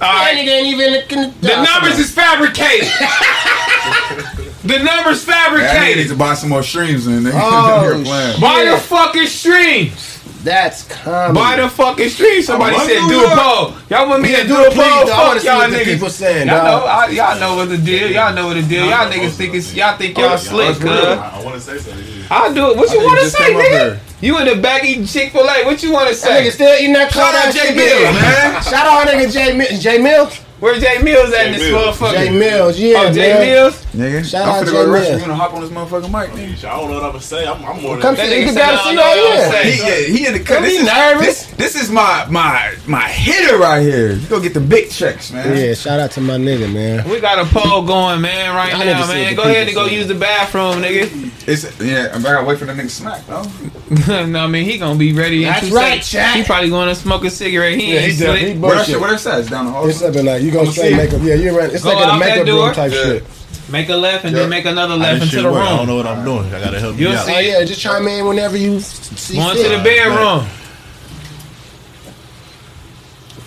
right. 0.00 0.36
nigga 0.36 0.50
ain't 0.50 0.66
even. 0.68 0.92
The 1.40 1.62
numbers 1.62 1.98
is 1.98 2.10
fabricated. 2.10 2.88
the 4.64 4.78
numbers 4.82 5.24
That 5.26 5.50
nigga 5.50 5.58
needs 5.60 5.72
fabricated. 5.72 6.08
to 6.08 6.14
buy 6.16 6.34
some 6.34 6.48
more 6.48 6.62
streams 6.62 7.06
in. 7.06 7.22
Nigga. 7.24 7.32
Oh, 7.34 7.82
You're 7.84 8.02
playing. 8.04 8.40
Buy 8.40 8.64
the 8.64 8.78
fucking 8.78 9.26
streams. 9.26 10.19
That's 10.42 10.84
comedy. 10.88 11.38
By 11.38 11.56
the 11.56 11.68
fucking 11.68 12.08
street, 12.08 12.42
Somebody 12.42 12.76
said 12.78 12.98
love 13.00 13.08
do 13.10 13.18
a 13.18 13.22
York. 13.22 13.38
poll. 13.38 13.74
Y'all 13.90 14.08
want 14.08 14.22
me 14.22 14.30
Yeah, 14.32 14.42
to 14.42 14.48
do 14.48 14.56
do 14.56 14.60
it, 14.62 14.66
a 14.68 14.70
please, 14.70 14.88
poll? 14.90 15.06
though. 15.06 15.12
I 15.12 15.26
wanna 15.28 15.40
Fuck 15.40 15.44
y'all 15.44 15.58
what 15.58 15.70
the 15.70 15.76
niggas. 15.76 15.84
people 15.84 16.10
saying, 16.10 16.48
Y'all 16.48 16.56
dog. 16.64 16.80
know, 16.80 16.86
I, 16.86 17.06
y'all 17.08 17.40
know 17.40 17.56
what 17.56 17.68
the 17.68 17.76
deal. 17.78 18.10
Y'all 18.10 18.32
know 18.34 18.46
what 18.46 18.54
the 18.54 18.62
deal. 18.62 18.86
Y'all 18.86 19.10
niggas 19.10 19.30
think 19.32 19.54
it's 19.54 19.74
y'all 19.74 19.96
think 19.98 20.16
y'all 20.16 20.38
slick, 20.38 20.76
cuz. 20.78 20.88
I 20.90 21.42
want 21.44 21.56
to 21.56 21.60
say 21.60 21.76
something. 21.78 22.04
yeah. 22.06 22.26
I'll 22.30 22.54
do 22.54 22.70
it. 22.70 22.76
What 22.78 22.90
you 22.90 23.00
want 23.00 23.20
to 23.20 23.28
say, 23.30 23.52
nigga? 23.52 23.98
You 24.22 24.38
in 24.38 24.46
the 24.46 24.56
back 24.62 24.84
eating 24.84 25.04
Chick 25.06 25.32
Fil 25.32 25.42
A? 25.48 25.64
What 25.64 25.82
you 25.82 25.92
want 25.92 26.14
to 26.14 26.20
That 26.22 26.42
nigga 26.42 26.52
still 26.52 26.74
eating 26.78 26.92
that 26.94 27.12
Shout 27.12 27.34
out 27.34 27.46
ass 27.48 27.54
Jay. 27.54 27.74
Mills, 27.74 28.14
man. 28.20 28.62
Shout 28.62 28.74
out 28.86 29.06
our 29.06 29.12
nigga 29.12 29.32
Jay, 29.32 29.52
Mi- 29.56 29.78
Jay 29.78 29.98
Mills. 29.98 30.40
Where 30.60 30.78
Jay 30.78 30.98
Mills 31.02 31.32
at 31.32 31.46
in 31.46 31.52
this 31.52 31.72
Mills. 31.72 31.96
motherfucker? 31.96 32.12
Jay 32.12 32.30
Mills, 32.38 32.78
yeah, 32.78 32.94
Oh, 33.08 33.12
Jay 33.12 33.32
man. 33.32 33.40
Mills. 33.46 33.84
Nigga, 33.94 34.24
Shout 34.30 34.42
I'm 34.42 34.48
out 34.50 34.62
finna 34.62 34.66
Jay 34.66 34.72
go 34.72 34.78
to 34.84 34.86
the 34.86 34.92
Mills. 34.92 34.92
restaurant. 34.92 35.20
You 35.20 35.26
gonna 35.26 35.34
hop 35.40 35.54
on 35.54 35.60
this 35.62 35.70
motherfucking 35.70 36.02
mic, 36.12 36.30
nigga? 36.30 36.64
I 36.68 36.76
don't 36.76 36.90
know 36.90 36.94
what 36.96 37.04
I'm 37.04 37.10
gonna 37.12 37.20
say. 37.22 37.46
I'm, 37.46 37.64
I'm 37.64 37.82
more 37.82 37.92
than 37.94 38.02
Come 38.02 38.14
That 38.16 38.28
see, 38.28 38.36
you 38.38 38.42
nigga 38.42 38.44
can 38.44 38.54
said, 38.54 38.60
gotta 38.60 38.76
I 38.76 38.82
see 38.82 38.84
don't 38.84 38.96
know 38.96 39.02
what 39.02 39.36
here. 39.36 39.44
to 39.44 39.50
say. 39.50 39.70
He, 39.72 39.78
yeah, 40.12 40.16
he 40.18 40.26
in 40.26 40.32
the 40.34 40.38
cut. 40.40 40.54
Don't 40.54 40.62
This 40.64 40.72
be 40.72 40.78
is, 40.78 40.84
nervous. 40.86 41.46
this, 41.46 41.72
this 41.72 41.82
is 41.82 41.90
my 41.90 42.26
my 42.30 42.74
my 42.86 43.08
hitter 43.08 43.56
right 43.58 43.80
here. 43.80 44.12
You 44.12 44.26
go 44.28 44.38
get 44.40 44.52
the 44.54 44.60
big 44.60 44.90
checks, 44.90 45.32
man. 45.32 45.56
Yeah, 45.56 45.72
shout 45.74 45.98
out 45.98 46.10
to 46.12 46.20
my 46.20 46.34
nigga, 46.36 46.70
man. 46.72 47.08
We 47.08 47.20
got 47.20 47.38
a 47.38 47.48
poll 47.50 47.82
going, 47.86 48.20
man, 48.20 48.54
right 48.54 48.74
I 48.74 48.84
now, 48.84 49.06
man. 49.06 49.34
Go 49.34 49.42
ahead 49.44 49.56
and 49.56 49.68
people 49.68 49.84
go 49.84 49.88
use 49.88 50.08
the 50.08 50.14
bathroom, 50.14 50.82
nigga. 50.82 51.30
It's 51.48 51.80
yeah. 51.80 52.10
I'm 52.14 52.22
gotta 52.22 52.46
wait 52.46 52.58
for 52.58 52.66
the 52.66 52.72
nigga 52.74 52.90
smack, 52.90 53.26
though. 53.26 53.44
no, 54.26 54.44
I 54.44 54.46
mean 54.46 54.64
he 54.66 54.78
gonna 54.78 54.98
be 54.98 55.12
ready. 55.12 55.44
in 55.44 55.48
That's 55.50 55.70
right, 55.70 56.04
seconds. 56.04 56.10
Chad. 56.10 56.36
He 56.36 56.44
probably 56.44 56.68
going 56.70 56.88
to 56.88 56.94
smoke 56.94 57.24
a 57.24 57.30
cigarette. 57.30 57.76
He 57.78 57.94
Yeah, 57.94 58.00
ain't 58.00 58.12
he 58.12 58.18
slick. 58.18 58.40
He 58.40 58.58
What 58.58 58.68
that 58.70 58.76
bullshit. 58.86 59.00
What 59.00 59.10
that 59.10 59.18
says 59.20 59.48
down 59.50 59.64
the 59.66 59.72
hall? 59.72 59.88
It's 59.88 59.98
something 59.98 60.24
like 60.24 60.42
you 60.42 60.49
gonna 60.50 60.62
I'ma 60.64 60.72
say 60.72 60.90
see. 60.90 60.96
makeup. 60.96 61.20
Yeah, 61.22 61.34
you're 61.34 61.56
right. 61.56 61.72
It's 61.72 61.82
Go 61.84 61.92
like 61.94 62.14
a 62.14 62.18
makeup 62.18 62.46
room 62.46 62.74
type 62.74 62.92
Yeah. 62.92 63.02
shit. 63.04 63.24
Make 63.70 63.88
a 63.88 63.94
left 63.96 64.24
and 64.24 64.34
Yeah. 64.34 64.40
then 64.42 64.50
make 64.50 64.64
another 64.64 64.96
left 64.96 65.22
into 65.22 65.26
shit 65.36 65.42
the 65.44 65.50
work. 65.52 65.62
I 65.62 65.76
don't 65.76 65.86
know 65.86 65.96
what 65.96 66.06
I'm 66.06 66.24
doing. 66.24 66.52
I 66.52 66.60
gotta 66.60 66.80
help 66.80 66.98
You'll 66.98 67.10
me 67.12 67.16
out. 67.16 67.26
see. 67.26 67.34
Oh 67.34 67.38
yeah, 67.38 67.64
just 67.64 67.80
chime 67.80 68.06
in 68.08 68.26
whenever 68.26 68.56
you 68.56 68.80
see 68.80 69.36
Going 69.36 69.56
to 69.56 69.62
fit. 69.62 69.76
the 69.78 69.82
bedroom. 69.84 70.46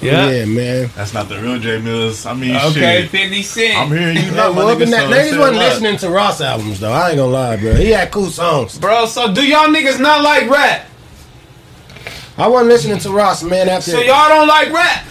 Yeah. 0.01 0.29
Yeah, 0.29 0.45
man. 0.45 0.89
That's 0.95 1.13
not 1.13 1.29
the 1.29 1.39
real 1.39 1.59
J 1.59 1.77
Mills. 1.79 2.25
I 2.25 2.33
mean, 2.33 2.55
Okay, 2.57 3.01
shit. 3.03 3.09
50 3.09 3.41
Cent. 3.43 3.77
I'm 3.77 3.89
hearing 3.89 4.17
you 4.17 4.23
Hey, 4.23 4.35
well, 4.35 4.67
up 4.67 4.77
nigga. 4.77 4.89
that, 4.89 5.01
so 5.03 5.09
niggas 5.09 5.39
wasn't 5.39 5.57
lot. 5.57 5.65
listening 5.69 5.97
to 5.97 6.09
Ross 6.09 6.41
albums 6.41 6.79
though. 6.81 6.91
I 6.91 7.09
ain't 7.09 7.17
gonna 7.17 7.31
lie, 7.31 7.55
bro. 7.55 7.73
He 7.75 7.91
had 7.91 8.11
cool 8.11 8.29
songs. 8.29 8.77
Bro, 8.77 9.05
so 9.05 9.33
do 9.33 9.45
y'all 9.45 9.67
niggas 9.67 9.99
not 10.01 10.21
like 10.21 10.49
rap? 10.49 10.87
I 12.37 12.47
wasn't 12.47 12.69
listening 12.71 12.97
to 12.99 13.11
Ross, 13.11 13.43
man. 13.43 13.69
After 13.69 13.91
So 13.91 14.01
y'all 14.01 14.27
don't 14.27 14.47
like 14.47 14.73
rap? 14.73 15.05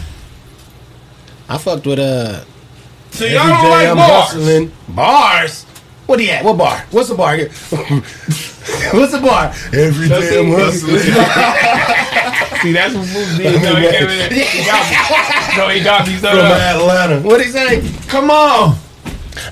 I 1.53 1.59
fucked 1.59 1.87
with 1.87 1.99
uh. 1.99 2.45
So 3.11 3.27
y'all 3.27 3.47
don't 3.47 3.71
like 3.71 3.89
I'm 3.89 3.97
bars? 3.97 4.09
hustling. 4.33 4.73
Bars. 4.89 5.65
What 6.07 6.19
he 6.19 6.31
at? 6.31 6.43
What 6.43 6.57
bar? 6.57 6.83
What's 6.91 7.11
the 7.11 7.15
bar? 7.15 7.37
What's 7.37 9.13
the 9.13 9.21
bar? 9.23 9.53
Every 9.75 10.09
day 10.09 10.41
I'm 10.41 10.51
hustling. 10.51 10.99
See, 12.63 12.73
that's 12.73 12.95
what 12.95 13.07
Moose 13.07 13.37
did. 13.37 13.63
No, 13.63 13.77
he, 13.77 13.87
he 14.45 14.65
got 14.65 14.89
me. 14.89 15.57
No, 15.59 15.69
he 15.69 15.83
got 15.85 16.07
me. 16.07 16.17
So, 16.17 16.31
From 16.31 16.39
Atlanta. 16.41 17.21
What 17.21 17.45
he 17.45 17.49
say? 17.51 17.83
come 18.09 18.31
on. 18.31 18.77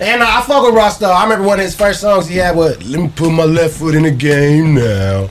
And 0.00 0.22
uh, 0.22 0.26
I 0.26 0.40
fuck 0.46 0.64
with 0.64 0.74
Ross 0.74 0.96
though. 0.96 1.10
I 1.12 1.22
remember 1.24 1.44
one 1.46 1.58
of 1.58 1.64
his 1.66 1.74
first 1.76 2.00
songs 2.00 2.26
he 2.28 2.36
had 2.36 2.56
with 2.56 2.82
"Let 2.84 3.00
me 3.02 3.08
put 3.14 3.30
my 3.30 3.44
left 3.44 3.74
foot 3.74 3.94
in 3.94 4.04
the 4.04 4.10
game 4.10 4.74
now." 4.74 5.28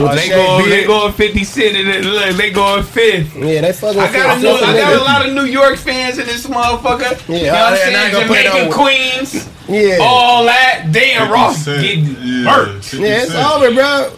Oh, 0.00 0.14
they 0.14 0.20
shaved 0.22 0.34
go, 0.34 0.58
they 0.62 0.70
beard. 0.70 0.86
going 0.86 1.12
fifty 1.12 1.44
cent, 1.44 1.76
and 1.76 1.88
then, 1.88 2.02
look, 2.04 2.36
they 2.36 2.50
going 2.50 2.82
fifth. 2.82 3.36
Yeah, 3.36 3.60
they 3.60 3.72
fucking. 3.72 4.00
I 4.00 4.12
got 4.12 4.36
a 4.38 4.40
new, 4.40 4.48
I 4.48 4.76
got 4.78 4.92
a 5.00 5.04
lot 5.04 5.26
of 5.26 5.32
New 5.34 5.44
York 5.44 5.76
fans 5.76 6.18
in 6.18 6.26
this 6.26 6.46
motherfucker. 6.46 7.28
Yeah, 7.28 7.36
you 7.36 7.46
know 7.46 7.52
what 7.52 7.72
I'm 7.72 7.76
saying? 7.78 7.92
now 7.92 8.06
you 8.06 8.12
gonna 8.12 8.26
put 8.26 8.38
it 8.38 8.44
Jamaica 8.46 8.66
on- 8.66 8.72
Queens, 8.72 9.48
Yeah. 9.68 9.98
all 10.00 10.44
that. 10.44 10.86
Damn, 10.92 11.20
50 11.28 11.32
Ross 11.32 11.64
Cent. 11.64 11.82
getting 11.82 12.04
Yeah, 12.44 12.50
hurt. 12.50 12.84
50 12.84 12.96
Yeah, 12.98 13.22
it's 13.22 13.32
Cent. 13.32 13.50
over, 13.52 13.70
bro. 13.74 14.12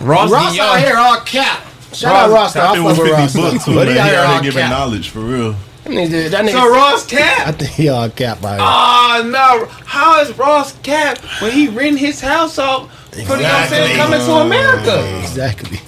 Ross, 0.00 0.30
Ross 0.30 0.58
out 0.58 0.78
here 0.80 0.96
all 0.96 1.20
cap. 1.20 1.60
Shout 1.92 2.12
Ross- 2.12 2.24
out 2.24 2.30
Ross. 2.30 2.52
though. 2.54 2.60
I 2.60 2.64
I 2.64 2.72
think 2.74 2.78
it 2.78 2.82
fuck 2.82 2.88
was 2.88 2.98
with 2.98 3.06
50 3.18 3.38
Ross. 3.40 3.52
bucks 3.52 3.64
too, 3.64 3.74
But 3.74 3.86
man. 3.86 3.88
he 3.88 3.92
He 3.94 3.98
out 4.00 4.06
here 4.08 4.18
out 4.18 4.26
all 4.26 4.32
there 4.34 4.42
giving 4.42 4.62
cap. 4.62 4.70
knowledge 4.70 5.08
for 5.10 5.20
real. 5.20 5.54
That 5.84 5.92
nigga, 5.92 6.30
that 6.30 6.44
nigga, 6.44 6.52
So 6.52 6.72
Ross 6.72 7.06
cap. 7.06 7.46
I 7.48 7.52
think 7.52 7.70
he 7.72 7.88
all 7.90 8.08
cap 8.08 8.44
out 8.44 8.50
here. 8.58 8.58
Oh 8.60 9.22
no! 9.30 9.68
How 9.84 10.20
is 10.20 10.36
Ross 10.36 10.72
Cap 10.82 11.18
when 11.40 11.52
he 11.52 11.68
rent 11.68 11.98
his 11.98 12.20
house 12.22 12.58
out 12.58 12.88
for 13.22 13.36
the 13.36 13.42
you 13.42 13.42
know 13.42 13.48
what 13.48 13.62
I'm 13.62 13.68
saying 13.68 13.96
coming 13.96 14.20
to 14.20 14.32
America? 14.32 15.20
Exactly. 15.22 15.78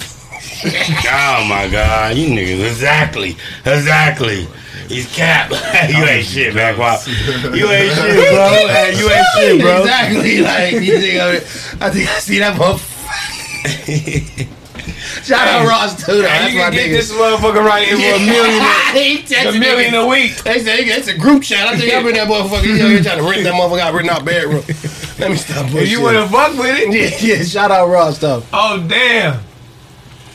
Oh 0.64 1.44
my 1.48 1.68
god, 1.70 2.16
you 2.16 2.28
niggas 2.28 2.66
exactly, 2.66 3.36
exactly. 3.64 4.48
He's 4.88 5.12
cap. 5.14 5.50
you 5.90 6.04
ain't 6.04 6.24
shit, 6.24 6.54
man. 6.54 6.78
Wow. 6.78 6.98
You 7.52 7.68
ain't 7.68 7.92
shit, 7.92 8.32
bro. 8.32 8.66
Hey, 8.68 8.96
you 8.96 9.10
ain't 9.10 9.26
shit, 9.34 9.60
bro. 9.60 9.80
Exactly. 9.80 10.40
Like 10.46 10.72
you 10.74 11.00
think 11.00 11.20
of 11.20 11.34
it, 11.34 11.42
I 11.82 11.90
think 11.90 12.08
I 12.08 12.18
see 12.20 12.38
that 12.38 12.56
motherfucker. 12.56 14.48
Shout 15.24 15.48
out 15.48 15.66
Ross 15.66 16.04
too. 16.04 16.12
Though. 16.12 16.22
That's 16.22 16.52
you 16.52 16.58
my 16.60 16.66
can 16.66 16.74
get 16.74 16.90
nigga. 16.90 16.92
this 16.92 17.12
motherfucker 17.12 17.64
right 17.64 17.88
here 17.88 17.96
for 17.96 18.16
a 18.16 18.26
million, 18.26 18.62
he 18.94 19.34
a 19.34 19.58
million 19.58 19.94
a 19.94 20.06
week. 20.06 20.36
They 20.44 20.60
say 20.60 20.78
it's 20.84 21.08
a 21.08 21.18
group 21.18 21.42
chat. 21.42 21.66
I 21.66 21.76
think 21.76 21.92
I'm 21.92 22.06
in 22.06 22.14
that 22.14 22.28
motherfucker. 22.28 22.62
He's 22.62 22.80
out 22.80 22.90
here 22.90 23.02
trying 23.02 23.18
to 23.18 23.28
rent 23.28 23.42
that 23.42 23.54
motherfucker 23.54 23.80
out, 23.80 23.94
renting 23.94 24.10
out 24.10 24.24
bedroom. 24.24 24.62
Let 25.18 25.30
me 25.30 25.36
stop 25.36 25.62
bullshit. 25.70 25.82
If 25.84 25.90
you 25.90 26.02
wanna 26.02 26.28
fuck 26.28 26.52
with 26.58 26.76
it, 26.78 27.20
Yeah, 27.22 27.36
yeah. 27.38 27.42
Shout 27.44 27.70
out 27.70 27.88
raw 27.88 28.10
stuff. 28.10 28.46
oh 28.52 28.84
damn! 28.86 29.40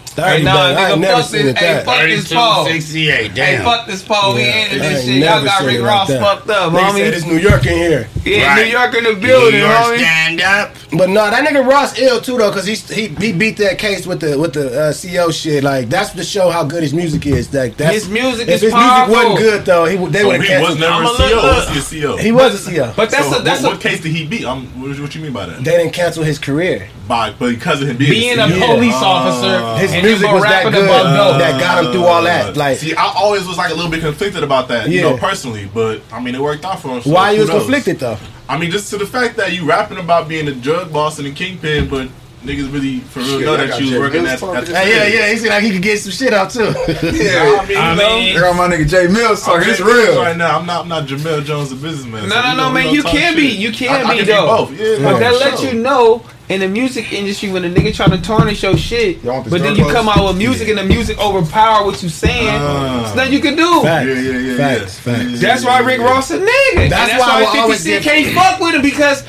Thirty 0.08 0.38
Hey, 0.40 0.43
nah. 0.43 0.51
I 0.51 0.74
nigga, 0.74 0.90
ain't 0.92 1.00
never 1.01 1.22
fuck 1.22 1.30
seen 1.32 1.45
this- 1.45 1.56
it 1.56 1.58
hey, 1.60 1.84
fuck- 1.85 2.00
this 2.06 2.34
pole. 2.34 2.66
3268, 2.66 3.32
Hey, 3.38 3.58
fuck 3.64 3.88
this 3.88 4.01
pole. 4.03 4.34
We 4.35 4.42
Yeah, 4.42 4.48
ended 4.48 4.82
this 4.82 5.06
shit. 5.06 5.16
Y'all 5.24 5.43
got 5.43 5.61
Rick 5.64 5.76
it 5.76 5.82
like 5.82 5.90
Ross 5.90 6.10
fucked 6.10 6.50
up, 6.50 6.74
Nigga 6.74 6.92
said 6.98 7.14
homie. 7.14 7.18
it's 7.18 7.26
New 7.26 7.38
York 7.38 7.66
in 7.66 7.77
here. 7.77 8.10
Yeah, 8.24 8.53
Right. 8.56 8.66
New 8.66 8.72
York 8.72 8.93
in 8.95 9.03
the 9.03 9.14
New 9.14 9.19
building, 9.19 9.59
York 9.61 9.72
homie. 9.72 9.98
stand 9.98 10.41
up. 10.41 10.75
But 10.95 11.09
no, 11.09 11.30
that 11.30 11.43
nigga 11.48 11.66
Ross 11.67 11.98
ill 11.98 12.22
too 12.22 12.38
though, 12.38 12.51
cause 12.51 12.66
he 12.67 12.75
he 12.75 13.08
he 13.16 13.32
beat 13.33 13.58
that 13.58 13.80
case 13.80 14.06
with 14.06 14.19
the 14.19 14.38
with 14.38 14.53
the 14.53 14.67
uh, 14.80 14.93
CO 14.93 15.32
shit. 15.32 15.64
Like 15.64 15.90
that's 15.90 16.11
to 16.11 16.24
show 16.24 16.50
how 16.50 16.64
good 16.64 16.83
his 16.83 16.93
music 16.93 17.25
is. 17.25 17.51
Like 17.53 17.77
that's 17.77 17.93
His 17.95 18.09
music 18.09 18.48
if 18.48 18.56
is 18.56 18.61
his 18.61 18.74
powerful. 18.74 19.16
music 19.16 19.32
wasn't 19.32 19.40
good 19.40 19.66
though, 19.66 19.85
he 19.85 19.98
would 19.98 20.11
they 20.14 20.19
So 20.22 20.27
would 20.27 20.41
have 20.41 20.45
he 20.45 20.61
was 20.61 20.77
canceled. 20.77 20.80
never 20.80 21.03
a 21.03 21.08
look- 21.08 21.17
CO. 21.17 21.35
look. 21.35 21.67
What's 21.67 21.90
he 21.90 22.00
a 22.00 22.08
CO? 22.08 22.17
He 22.17 22.32
was 22.32 22.67
a 22.67 22.72
CO. 22.72 22.93
But 22.95 23.09
that's 23.09 23.30
so 23.30 23.40
a 23.40 23.41
that's 23.41 23.61
what, 23.64 23.72
a 23.72 23.75
what 23.75 23.82
case 23.82 24.01
did 24.01 24.11
he 24.11 24.27
beat? 24.27 24.45
Um, 24.45 24.67
what, 24.82 25.00
what 25.00 25.16
you 25.16 25.22
mean 25.22 25.33
by 25.33 25.45
that? 25.48 25.64
They 25.64 25.72
didn't 25.77 25.93
cancel 25.93 26.24
his 26.24 26.38
career. 26.38 26.90
By 27.08 27.32
because 27.32 27.82
of 27.82 27.90
him 27.90 27.98
being, 27.98 28.11
being 28.11 28.40
a 28.40 28.48
CO? 28.48 28.75
police 28.75 28.93
Uh, 28.93 29.06
officer. 29.06 29.82
His 29.82 29.91
music 30.03 30.30
was 30.32 30.43
that 30.43 30.64
good 30.72 30.85
about 30.85 31.16
dope. 31.32 31.40
that 31.40 31.59
got 31.59 31.83
him 31.85 31.91
through 31.91 32.06
all 32.06 32.22
that. 32.24 32.56
Like 32.58 32.77
see, 32.77 32.93
I 32.95 33.11
always 33.16 33.48
was 33.48 33.58
like 33.58 33.72
a 33.72 33.74
little 33.74 33.90
bit 33.91 34.01
conflicted 34.01 34.43
about 34.43 34.67
that, 34.67 34.90
you 34.90 35.01
know, 35.01 35.17
personally. 35.17 35.69
But 35.74 36.01
I 36.11 36.22
mean, 36.22 36.35
it 36.35 36.41
worked 36.41 36.64
out 36.66 36.82
for 36.82 36.90
him. 36.90 37.01
So 37.01 37.09
why 37.11 37.32
you 37.32 37.41
was 37.41 37.50
conflicted 37.50 38.00
though? 38.00 38.11
I 38.52 38.58
mean, 38.58 38.70
just 38.70 38.90
to 38.90 38.98
the 38.98 39.06
fact 39.06 39.38
that 39.38 39.54
you 39.54 39.66
rapping 39.66 39.98
about 39.98 40.28
being 40.28 40.50
a 40.50 40.54
drug 40.54 40.92
boss 40.92 41.20
and 41.20 41.28
a 41.28 41.32
kingpin, 41.32 41.88
but 41.88 42.10
niggas 42.44 42.72
really 42.74 43.00
for 43.02 43.20
real 43.20 43.40
know 43.42 43.58
that 43.58 43.80
you 43.80 43.92
was 43.92 44.00
working 44.00 44.26
at. 44.26 44.42
at 44.42 44.66
the 44.66 44.76
Hey, 44.76 44.90
yeah, 45.14 45.20
yeah. 45.28 45.32
He 45.32 45.38
seemed 45.38 45.50
like 45.50 45.64
he 45.64 45.72
could 45.72 45.82
get 45.82 46.00
some 46.00 46.11
shit 46.11 46.34
out 46.34 46.50
too. 46.50 46.74
Yeah, 47.22 47.60
I 47.61 47.66
mean, 47.68 47.78
I 47.78 47.95
know, 47.95 48.16
mean- 48.18 48.34
Here 48.34 48.45
on 48.48 48.58
my 48.58 48.68
nigga 48.68 48.88
Jay 48.88 49.08
Mills 49.08 49.48
I'm 49.48 49.56
talking. 49.56 49.70
It's 49.70 49.80
real 49.80 49.95
real. 50.14 50.22
right 50.22 50.36
now. 50.36 50.58
I'm 50.60 50.66
not. 50.66 50.82
I'm 50.84 50.90
not 50.90 51.08
Jamel 51.08 51.44
Jones, 51.44 51.70
the 51.70 51.76
businessman. 51.76 52.30
No, 52.30 52.36
so 52.36 52.42
no, 52.42 52.50
we 52.52 52.58
no, 52.58 52.72
man. 52.72 52.94
You 52.94 53.03
talk 53.03 53.11
can 53.11 53.36
be. 53.36 53.48
You 53.48 53.72
can 53.72 53.90
I, 53.90 54.10
I 54.10 54.11
be 54.14 54.18
can 54.20 54.28
though. 54.28 54.48
both. 54.66 54.72
Yeah, 54.72 54.95
But 55.03 55.11
no, 55.14 55.20
that 55.20 55.34
lets 55.40 55.61
sure. 55.61 55.72
you 55.74 55.80
know 55.82 56.24
in 56.50 56.60
the 56.60 56.68
music 56.68 57.14
industry 57.14 57.50
when 57.50 57.64
a 57.64 57.70
nigga 57.70 57.94
try 57.95 58.08
to 58.08 58.18
tarnish 58.22 58.64
your 58.64 58.76
shit, 58.76 59.24
Y'all 59.24 59.34
want 59.36 59.45
this 59.45 59.52
but 59.53 59.61
then 59.61 59.74
door 59.76 59.88
you 59.88 59.94
come 59.94 60.10
out 60.10 60.28
with 60.28 60.38
music 60.38 60.68
and 60.68 60.78
the 60.80 60.84
music 60.84 61.18
overpower 61.20 61.86
what 61.86 62.02
you 62.03 62.10
saying. 62.10 62.50
Ah. 62.50 63.03
There's 63.03 63.16
nothing 63.16 63.34
you 63.34 63.40
can 63.40 63.56
do. 63.56 63.82
Facts. 63.84 64.08
Yeah, 64.08 64.14
yeah, 64.16 64.38
yeah, 64.40 64.58
Facts, 64.58 65.06
yeah. 65.08 65.14
facts. 65.16 65.40
That's 65.42 65.64
yeah, 65.64 65.70
why 65.70 65.80
Rick 65.88 66.00
yeah. 66.00 66.06
Ross 66.06 66.32
a 66.32 66.40
nigga. 66.40 66.78
And 66.78 66.92
That's 66.92 67.11
That's, 67.11 67.20
why 67.22 67.44
why, 67.44 67.45
50 67.45 67.60
always 67.60 67.80
Cent 67.84 68.03
give- 68.03 68.11
can't 68.11 68.36
fuck 68.36 68.60
with 68.60 68.76
him 68.76 68.82
because 68.82 69.24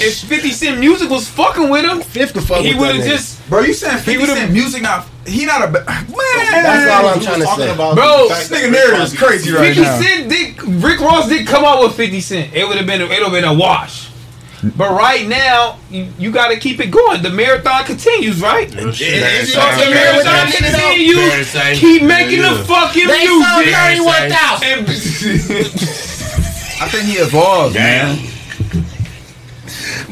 if 0.00 0.18
50 0.20 0.50
Cent 0.50 0.78
music 0.80 1.10
was 1.10 1.28
fucking 1.28 1.68
with 1.68 1.84
him, 1.84 2.00
Fifth 2.00 2.34
could 2.34 2.44
fuck 2.44 2.62
he 2.62 2.70
with 2.72 2.80
would 2.80 2.96
have 2.96 3.04
just 3.04 3.48
Bro, 3.48 3.60
you 3.62 3.72
saying 3.74 3.98
50 3.98 4.18
would've- 4.18 4.34
Cent 4.36 4.52
music 4.52 4.82
not... 4.82 5.06
He 5.26 5.44
not 5.44 5.62
a... 5.62 5.70
Man! 5.72 5.84
That's 5.86 6.90
all 6.90 7.08
I'm 7.08 7.20
trying 7.20 7.40
to 7.40 7.46
talking 7.46 7.64
say. 7.66 7.74
about 7.74 7.94
Bro, 7.96 8.28
this 8.28 8.48
that 8.48 8.56
nigga 8.58 8.62
Rick 8.64 8.72
narrative 8.72 9.00
is 9.02 9.16
crazy 9.18 9.52
right 9.52 9.74
50 9.74 9.82
now. 9.82 10.00
Cent 10.00 10.28
did 10.30 10.62
Rick 10.84 11.00
Ross 11.00 11.28
did 11.28 11.46
come 11.46 11.64
out 11.64 11.82
with 11.82 11.94
50 11.96 12.20
Cent. 12.20 12.54
It 12.54 12.66
would 12.66 12.76
have 12.76 12.86
been 12.86 13.00
it 13.00 13.08
would 13.08 13.18
have 13.22 13.32
been 13.32 13.44
a 13.44 13.52
wash. 13.54 14.10
But 14.76 14.90
right 14.92 15.26
now, 15.28 15.78
you, 15.90 16.08
you 16.18 16.30
got 16.32 16.48
to 16.48 16.56
keep 16.58 16.80
it 16.80 16.86
going. 16.90 17.22
The 17.22 17.30
marathon 17.30 17.84
continues, 17.84 18.40
right? 18.40 18.72
Yeah, 18.74 18.90
shit. 18.90 19.22
It's 19.22 19.52
the 19.52 19.90
marathon 19.90 20.50
continues. 20.50 21.78
Keep 21.78 22.02
making 22.04 22.40
Yeah, 22.40 22.52
the 22.54 22.58
yeah. 22.58 22.64
fucking 22.64 23.06
They 23.06 23.26
sold 23.26 23.40
music. 23.66 23.74
31,000. 23.74 24.86
I 26.78 26.88
think 26.88 27.04
he 27.04 27.14
evolved, 27.14 27.74
man. 27.74 28.18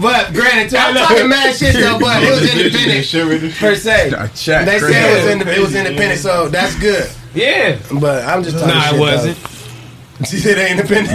But 0.01 0.33
granted, 0.33 0.71
too, 0.71 0.77
I'm 0.77 0.95
talking 0.95 1.29
mad 1.29 1.55
shit 1.55 1.75
though. 1.75 1.99
But 1.99 2.23
it 2.23 2.31
was 2.31 2.55
independent 2.55 3.55
per 3.57 3.75
se. 3.77 4.13
I. 4.13 4.27
They 4.65 4.79
crazy. 4.79 4.93
said 4.93 5.11
it 5.11 5.17
was, 5.25 5.33
inde- 5.33 5.49
it 5.49 5.61
was 5.61 5.75
independent, 5.75 6.21
so 6.21 6.49
that's 6.49 6.75
good. 6.79 7.11
yeah. 7.35 7.79
But 8.01 8.25
I'm 8.25 8.43
just 8.43 8.59
talking 8.59 8.75
Nah, 8.75 8.83
shit. 8.87 8.95
it 8.95 9.01
wasn't. 9.01 9.37
Though. 9.43 9.51
She 10.31 10.37
said 10.39 10.57
it 10.59 10.63
ain't 10.71 10.79
independent. 10.81 11.15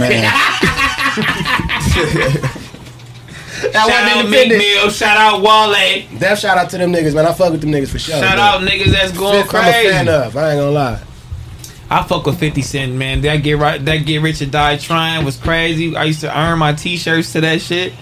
that 3.60 3.72
Shout 3.72 3.74
out 3.76 3.88
wasn't 3.88 4.30
Meek 4.30 4.42
independent. 4.44 4.58
Mill. 4.58 4.90
Shout 4.90 5.16
out 5.16 5.40
Wale. 5.42 6.18
Def 6.18 6.38
shout 6.38 6.58
out 6.58 6.70
to 6.70 6.78
them 6.78 6.92
niggas, 6.92 7.14
man. 7.14 7.26
I 7.26 7.32
fuck 7.32 7.52
with 7.52 7.60
them 7.60 7.70
niggas 7.70 7.88
for 7.88 7.98
sure. 7.98 8.16
Shout 8.16 8.36
man. 8.36 8.38
out 8.38 8.60
niggas 8.60 8.92
that's 8.92 9.12
going 9.16 9.42
Fifth, 9.42 9.54
I'm 9.54 9.60
a 9.68 9.72
fan 9.72 10.04
crazy. 10.06 10.08
of. 10.10 10.36
I 10.36 10.50
ain't 10.52 10.58
gonna 10.60 10.70
lie. 10.70 11.00
I 11.90 12.02
fuck 12.04 12.24
with 12.26 12.38
50 12.38 12.62
Cent, 12.62 12.92
man. 12.92 13.20
That 13.22 13.36
get 13.38 13.58
right, 13.58 13.84
that 13.84 13.96
get 14.06 14.22
rich 14.22 14.40
or 14.42 14.46
die 14.46 14.76
trying 14.76 15.24
was 15.24 15.36
crazy. 15.36 15.96
I 15.96 16.04
used 16.04 16.20
to 16.20 16.38
earn 16.38 16.58
my 16.58 16.72
t-shirts 16.72 17.32
to 17.32 17.40
that 17.40 17.60
shit. 17.60 17.92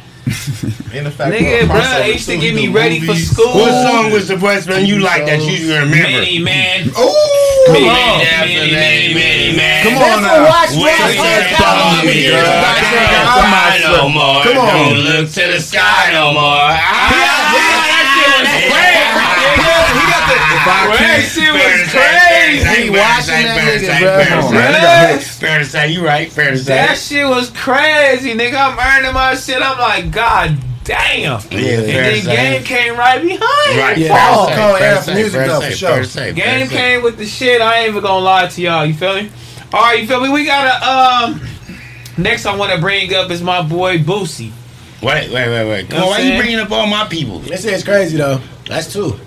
And 0.93 1.07
the 1.07 1.11
fact 1.11 1.33
Nigga, 1.35 1.67
bro, 1.67 1.81
they 2.01 2.13
used 2.13 2.29
to 2.29 2.37
get 2.39 2.55
me 2.55 2.67
do 2.67 2.73
ready 2.73 3.01
for 3.01 3.15
school. 3.15 3.55
What 3.55 3.73
song 3.87 4.11
was 4.13 4.29
the 4.29 4.39
first 4.39 4.69
one 4.69 4.85
you 4.87 4.99
like 5.01 5.25
that 5.27 5.41
you 5.41 5.69
remember? 5.73 6.21
Many 6.21 6.39
man. 6.39 6.89
Ooh! 6.89 7.73
Many, 7.73 7.89
on. 7.89 8.19
many, 8.25 8.73
many, 8.73 9.15
many, 9.15 9.57
man. 9.57 9.85
Come 9.85 9.97
on 10.01 10.23
Never 10.23 10.41
now. 10.41 10.49
watched 10.49 10.77
When 10.77 10.89
Ross 10.89 11.13
they 11.13 11.17
Hunt 11.21 11.53
follow 11.61 12.01
catalog 12.01 12.05
me, 12.05 12.13
again. 12.25 12.33
girl, 12.33 12.49
I 12.49 12.65
Like, 12.65 12.89
can't 12.89 13.29
cry 13.29 13.77
no 13.85 14.09
more. 14.09 14.41
Come 14.45 14.57
on. 14.57 14.69
Don't 14.73 14.99
look 15.05 15.27
to 15.33 15.43
the 15.53 15.61
sky 15.61 16.11
no 16.13 16.33
more. 16.33 16.73
That 20.29 21.25
shit 21.25 21.53
was 21.53 21.89
crazy. 21.93 22.83
He 22.83 22.91
watching 22.91 23.45
that 23.45 23.81
nigga, 23.81 24.01
bro. 24.01 24.19
Fair 24.19 24.29
to 24.29 24.45
say, 24.45 24.47
on, 24.47 24.55
man. 24.55 25.21
fair 25.21 25.59
to 25.59 25.65
say, 25.65 25.93
you 25.93 26.05
right. 26.05 26.31
Fair 26.31 26.51
to 26.51 26.59
say. 26.59 26.75
That 26.75 26.99
shit 26.99 27.27
was 27.27 27.51
crazy, 27.51 28.35
nigga. 28.35 28.55
I'm 28.55 28.79
earning 28.79 29.15
my 29.15 29.35
shit. 29.35 29.61
I'm 29.63 29.79
like, 29.79 30.11
God 30.11 30.59
damn. 30.85 31.41
Yeah, 31.51 31.59
And 31.59 31.89
then 31.89 32.23
say. 32.23 32.37
Game 32.37 32.65
came 32.65 32.97
right 32.97 33.21
behind. 33.21 33.79
Right. 33.79 33.99
Yeah, 33.99 34.09
fair 34.09 34.33
to 34.33 34.39
all 34.39 34.47
call 34.49 34.79
fair 34.79 34.95
era 34.95 35.05
to 35.05 35.15
music 35.15 35.33
fair 35.33 35.47
to 35.47 35.53
though, 35.53 35.61
for 35.61 35.73
sure. 35.73 36.05
say, 36.05 36.33
Game 36.33 36.67
say. 36.67 36.77
came 36.77 37.03
with 37.03 37.19
the 37.19 37.27
shit. 37.27 37.61
I 37.61 37.81
ain't 37.81 37.91
even 37.91 38.03
gonna 38.03 38.25
lie 38.25 38.49
to 38.49 38.63
y'all. 38.63 38.87
You 38.87 38.95
feel 38.95 39.15
me? 39.15 39.31
All 39.73 39.83
right, 39.83 40.01
you 40.01 40.09
feel 40.09 40.21
me? 40.21 40.31
We 40.31 40.45
gotta 40.45 40.87
um. 40.87 41.41
Next, 42.17 42.47
I 42.47 42.57
want 42.57 42.73
to 42.73 42.81
bring 42.81 43.15
up 43.15 43.31
is 43.31 43.43
my 43.43 43.63
boy 43.63 43.99
Boosie. 43.99 44.51
Wait, 45.01 45.31
wait, 45.31 45.49
wait, 45.49 45.69
wait. 45.69 45.89
Come 45.89 46.03
on, 46.03 46.09
why 46.09 46.19
I'm 46.19 46.27
you 46.27 46.37
bringing 46.37 46.59
up 46.59 46.73
all 46.73 46.87
my 46.89 47.07
people? 47.07 47.39
They 47.39 47.57
say 47.57 47.75
it's 47.75 47.85
crazy 47.85 48.17
though. 48.17 48.41
That's 48.67 48.93
two. 48.93 49.19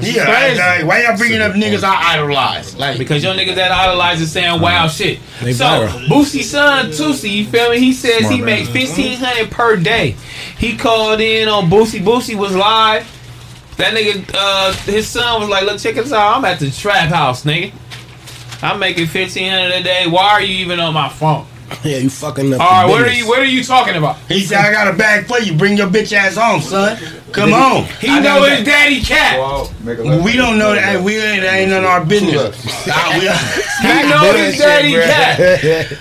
Yeah, 0.00 0.24
crazy. 0.26 0.58
like, 0.60 0.84
why 0.84 1.02
y'all 1.02 1.16
bringing 1.16 1.40
up 1.40 1.52
niggas 1.52 1.82
I 1.84 2.14
idolize? 2.14 2.76
Like, 2.76 2.98
Because 2.98 3.22
your 3.22 3.34
niggas 3.34 3.54
that 3.54 3.70
idolize 3.72 4.20
is 4.20 4.30
saying 4.30 4.60
wild 4.60 4.90
shit. 4.90 5.20
They 5.40 5.52
so 5.52 5.64
viral. 5.64 6.06
Boosie's 6.06 6.50
son 6.50 6.86
Tootie, 6.90 7.30
you 7.30 7.46
feel 7.46 7.70
me? 7.70 7.78
He 7.78 7.92
says 7.92 8.18
Smart 8.20 8.32
he 8.34 8.38
man. 8.40 8.46
makes 8.46 8.68
fifteen 8.68 9.18
hundred 9.18 9.50
per 9.50 9.76
day. 9.76 10.16
He 10.58 10.76
called 10.76 11.20
in 11.20 11.48
on 11.48 11.70
Boosie. 11.70 12.00
Boosie 12.02 12.34
was 12.36 12.54
live. 12.54 13.06
That 13.78 13.94
nigga, 13.94 14.30
uh, 14.34 14.72
his 14.84 15.06
son 15.08 15.40
was 15.40 15.50
like, 15.50 15.64
"Look, 15.64 15.78
check 15.78 15.96
this 15.96 16.12
out. 16.12 16.36
I'm 16.38 16.44
at 16.46 16.58
the 16.60 16.70
trap 16.70 17.08
house, 17.10 17.44
nigga. 17.44 17.72
I'm 18.62 18.78
making 18.78 19.06
fifteen 19.06 19.50
hundred 19.52 19.74
a 19.74 19.82
day. 19.82 20.06
Why 20.06 20.28
are 20.30 20.40
you 20.42 20.56
even 20.64 20.80
on 20.80 20.94
my 20.94 21.08
phone? 21.10 21.46
Yeah, 21.84 21.98
you 21.98 22.10
fucking 22.10 22.52
up. 22.54 22.60
All 22.60 22.66
right, 22.68 22.84
what 22.90 23.02
are 23.02 23.12
you? 23.12 23.26
What 23.28 23.38
are 23.40 23.44
you 23.44 23.62
talking 23.64 23.96
about? 23.96 24.18
he 24.28 24.40
said, 24.40 24.58
I 24.58 24.72
got 24.72 24.92
a 24.92 24.96
bag 24.96 25.26
for 25.26 25.38
you. 25.40 25.56
Bring 25.56 25.76
your 25.76 25.88
bitch 25.88 26.12
ass 26.12 26.36
home, 26.36 26.60
son. 26.60 26.96
Come 27.32 27.52
on. 27.52 27.84
He 28.00 28.08
know 28.20 28.42
his 28.44 28.64
daddy 28.64 29.00
cat. 29.00 29.38
Whoa, 29.38 29.68
make 29.82 29.98
a 29.98 30.02
left. 30.02 30.24
We 30.24 30.32
don't 30.36 30.58
know 30.58 30.74
that. 30.74 31.02
We 31.02 31.16
ain't, 31.18 31.42
that 31.42 31.54
ain't 31.54 31.70
none 31.70 31.84
of 31.84 31.90
our 31.90 32.04
business. 32.04 32.56
Nah, 32.86 33.12
we, 33.14 33.20
He 33.82 34.08
know 34.08 34.32
his 34.36 34.58
daddy 34.58 34.92
cat. 34.94 35.98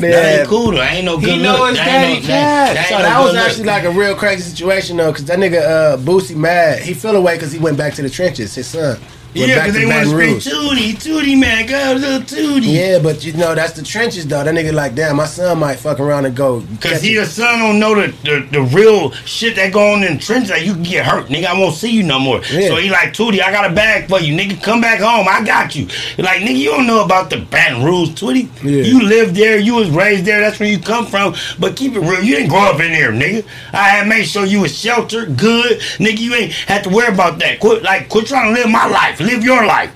that 0.00 0.38
ain't 0.40 0.48
cool 0.48 0.72
though. 0.72 0.82
Ain't 0.82 1.04
no 1.04 1.18
good 1.18 1.28
He 1.28 1.42
know 1.42 1.58
look. 1.58 1.68
his 1.70 1.78
That 1.78 1.84
daddy 1.86 2.12
ain't 2.14 2.22
no- 2.24 2.28
cat. 2.28 2.74
that 2.74 2.88
So 2.88 2.94
ain't 2.96 3.04
that 3.04 3.20
was 3.20 3.30
good 3.30 3.36
look. 3.36 3.46
actually 3.48 3.64
like 3.64 3.84
a 3.84 3.90
real 3.90 4.14
crazy 4.16 4.42
situation 4.50 4.96
though, 4.96 5.12
because 5.12 5.24
that 5.26 5.38
nigga 5.38 5.62
uh, 5.62 5.96
Boosie 5.98 6.36
mad. 6.36 6.80
He 6.82 6.94
feel 6.94 7.16
away 7.16 7.36
because 7.36 7.52
he 7.52 7.58
went 7.58 7.76
back 7.78 7.94
to 7.94 8.02
the 8.02 8.10
trenches. 8.10 8.54
His 8.54 8.66
son. 8.66 8.98
Yeah, 9.34 9.66
because 9.66 9.74
they 9.74 9.86
want 9.86 10.04
to 10.04 10.10
scream 10.10 10.36
Tootie, 10.36 10.92
Tootie, 10.94 11.38
man, 11.38 11.66
go 11.66 11.94
little 11.98 12.20
Tootie. 12.20 12.72
Yeah, 12.72 13.00
but 13.02 13.24
you 13.24 13.32
know 13.32 13.54
that's 13.54 13.72
the 13.72 13.82
trenches 13.82 14.26
though. 14.26 14.44
That 14.44 14.54
nigga 14.54 14.72
like, 14.72 14.94
damn, 14.94 15.16
my 15.16 15.26
son 15.26 15.58
might 15.58 15.76
fuck 15.76 15.98
around 15.98 16.26
and 16.26 16.36
go. 16.36 16.64
Cause 16.80 17.02
he 17.02 17.16
the 17.16 17.26
son 17.26 17.58
don't 17.58 17.80
know 17.80 17.94
the, 17.94 18.08
the, 18.22 18.48
the 18.50 18.62
real 18.62 19.10
shit 19.12 19.56
that 19.56 19.72
go 19.72 19.92
on 19.92 20.04
in 20.04 20.14
the 20.14 20.22
trenches 20.22 20.50
Like 20.50 20.64
you 20.64 20.74
can 20.74 20.84
get 20.84 21.04
hurt, 21.04 21.26
nigga. 21.26 21.46
I 21.46 21.58
won't 21.58 21.74
see 21.74 21.90
you 21.90 22.04
no 22.04 22.18
more. 22.20 22.40
Yeah. 22.50 22.68
So 22.68 22.76
he 22.76 22.90
like 22.90 23.12
Tootie, 23.12 23.42
I 23.42 23.50
got 23.50 23.70
a 23.70 23.74
bag 23.74 24.08
for 24.08 24.20
you, 24.20 24.36
nigga. 24.36 24.62
Come 24.62 24.80
back 24.80 25.00
home, 25.00 25.26
I 25.28 25.44
got 25.44 25.74
you. 25.74 25.86
Like 26.18 26.42
nigga, 26.42 26.56
you 26.56 26.70
don't 26.70 26.86
know 26.86 27.04
about 27.04 27.30
the 27.30 27.38
Baton 27.38 27.82
Rouge, 27.84 28.10
Tootie. 28.10 28.48
Yeah. 28.62 28.82
You 28.82 29.02
lived 29.02 29.34
there, 29.34 29.58
you 29.58 29.74
was 29.74 29.90
raised 29.90 30.24
there. 30.24 30.40
That's 30.40 30.60
where 30.60 30.68
you 30.68 30.78
come 30.78 31.06
from. 31.06 31.34
But 31.58 31.76
keep 31.76 31.94
it 31.94 32.00
real, 32.00 32.22
you 32.22 32.36
didn't 32.36 32.50
grow 32.50 32.62
up 32.62 32.80
in 32.80 32.92
there, 32.92 33.10
nigga. 33.10 33.44
I 33.72 33.88
had 33.88 34.08
made 34.08 34.24
sure 34.24 34.44
you 34.44 34.60
was 34.60 34.78
sheltered, 34.78 35.36
good, 35.36 35.80
nigga. 35.98 36.18
You 36.18 36.34
ain't 36.34 36.52
had 36.52 36.84
to 36.84 36.90
worry 36.90 37.12
about 37.12 37.40
that. 37.40 37.58
Quit 37.58 37.82
like 37.82 38.08
quit 38.08 38.26
trying 38.26 38.54
to 38.54 38.60
live 38.60 38.70
my 38.70 38.86
life. 38.86 39.20
Live 39.24 39.42
your 39.44 39.64
life. 39.66 39.92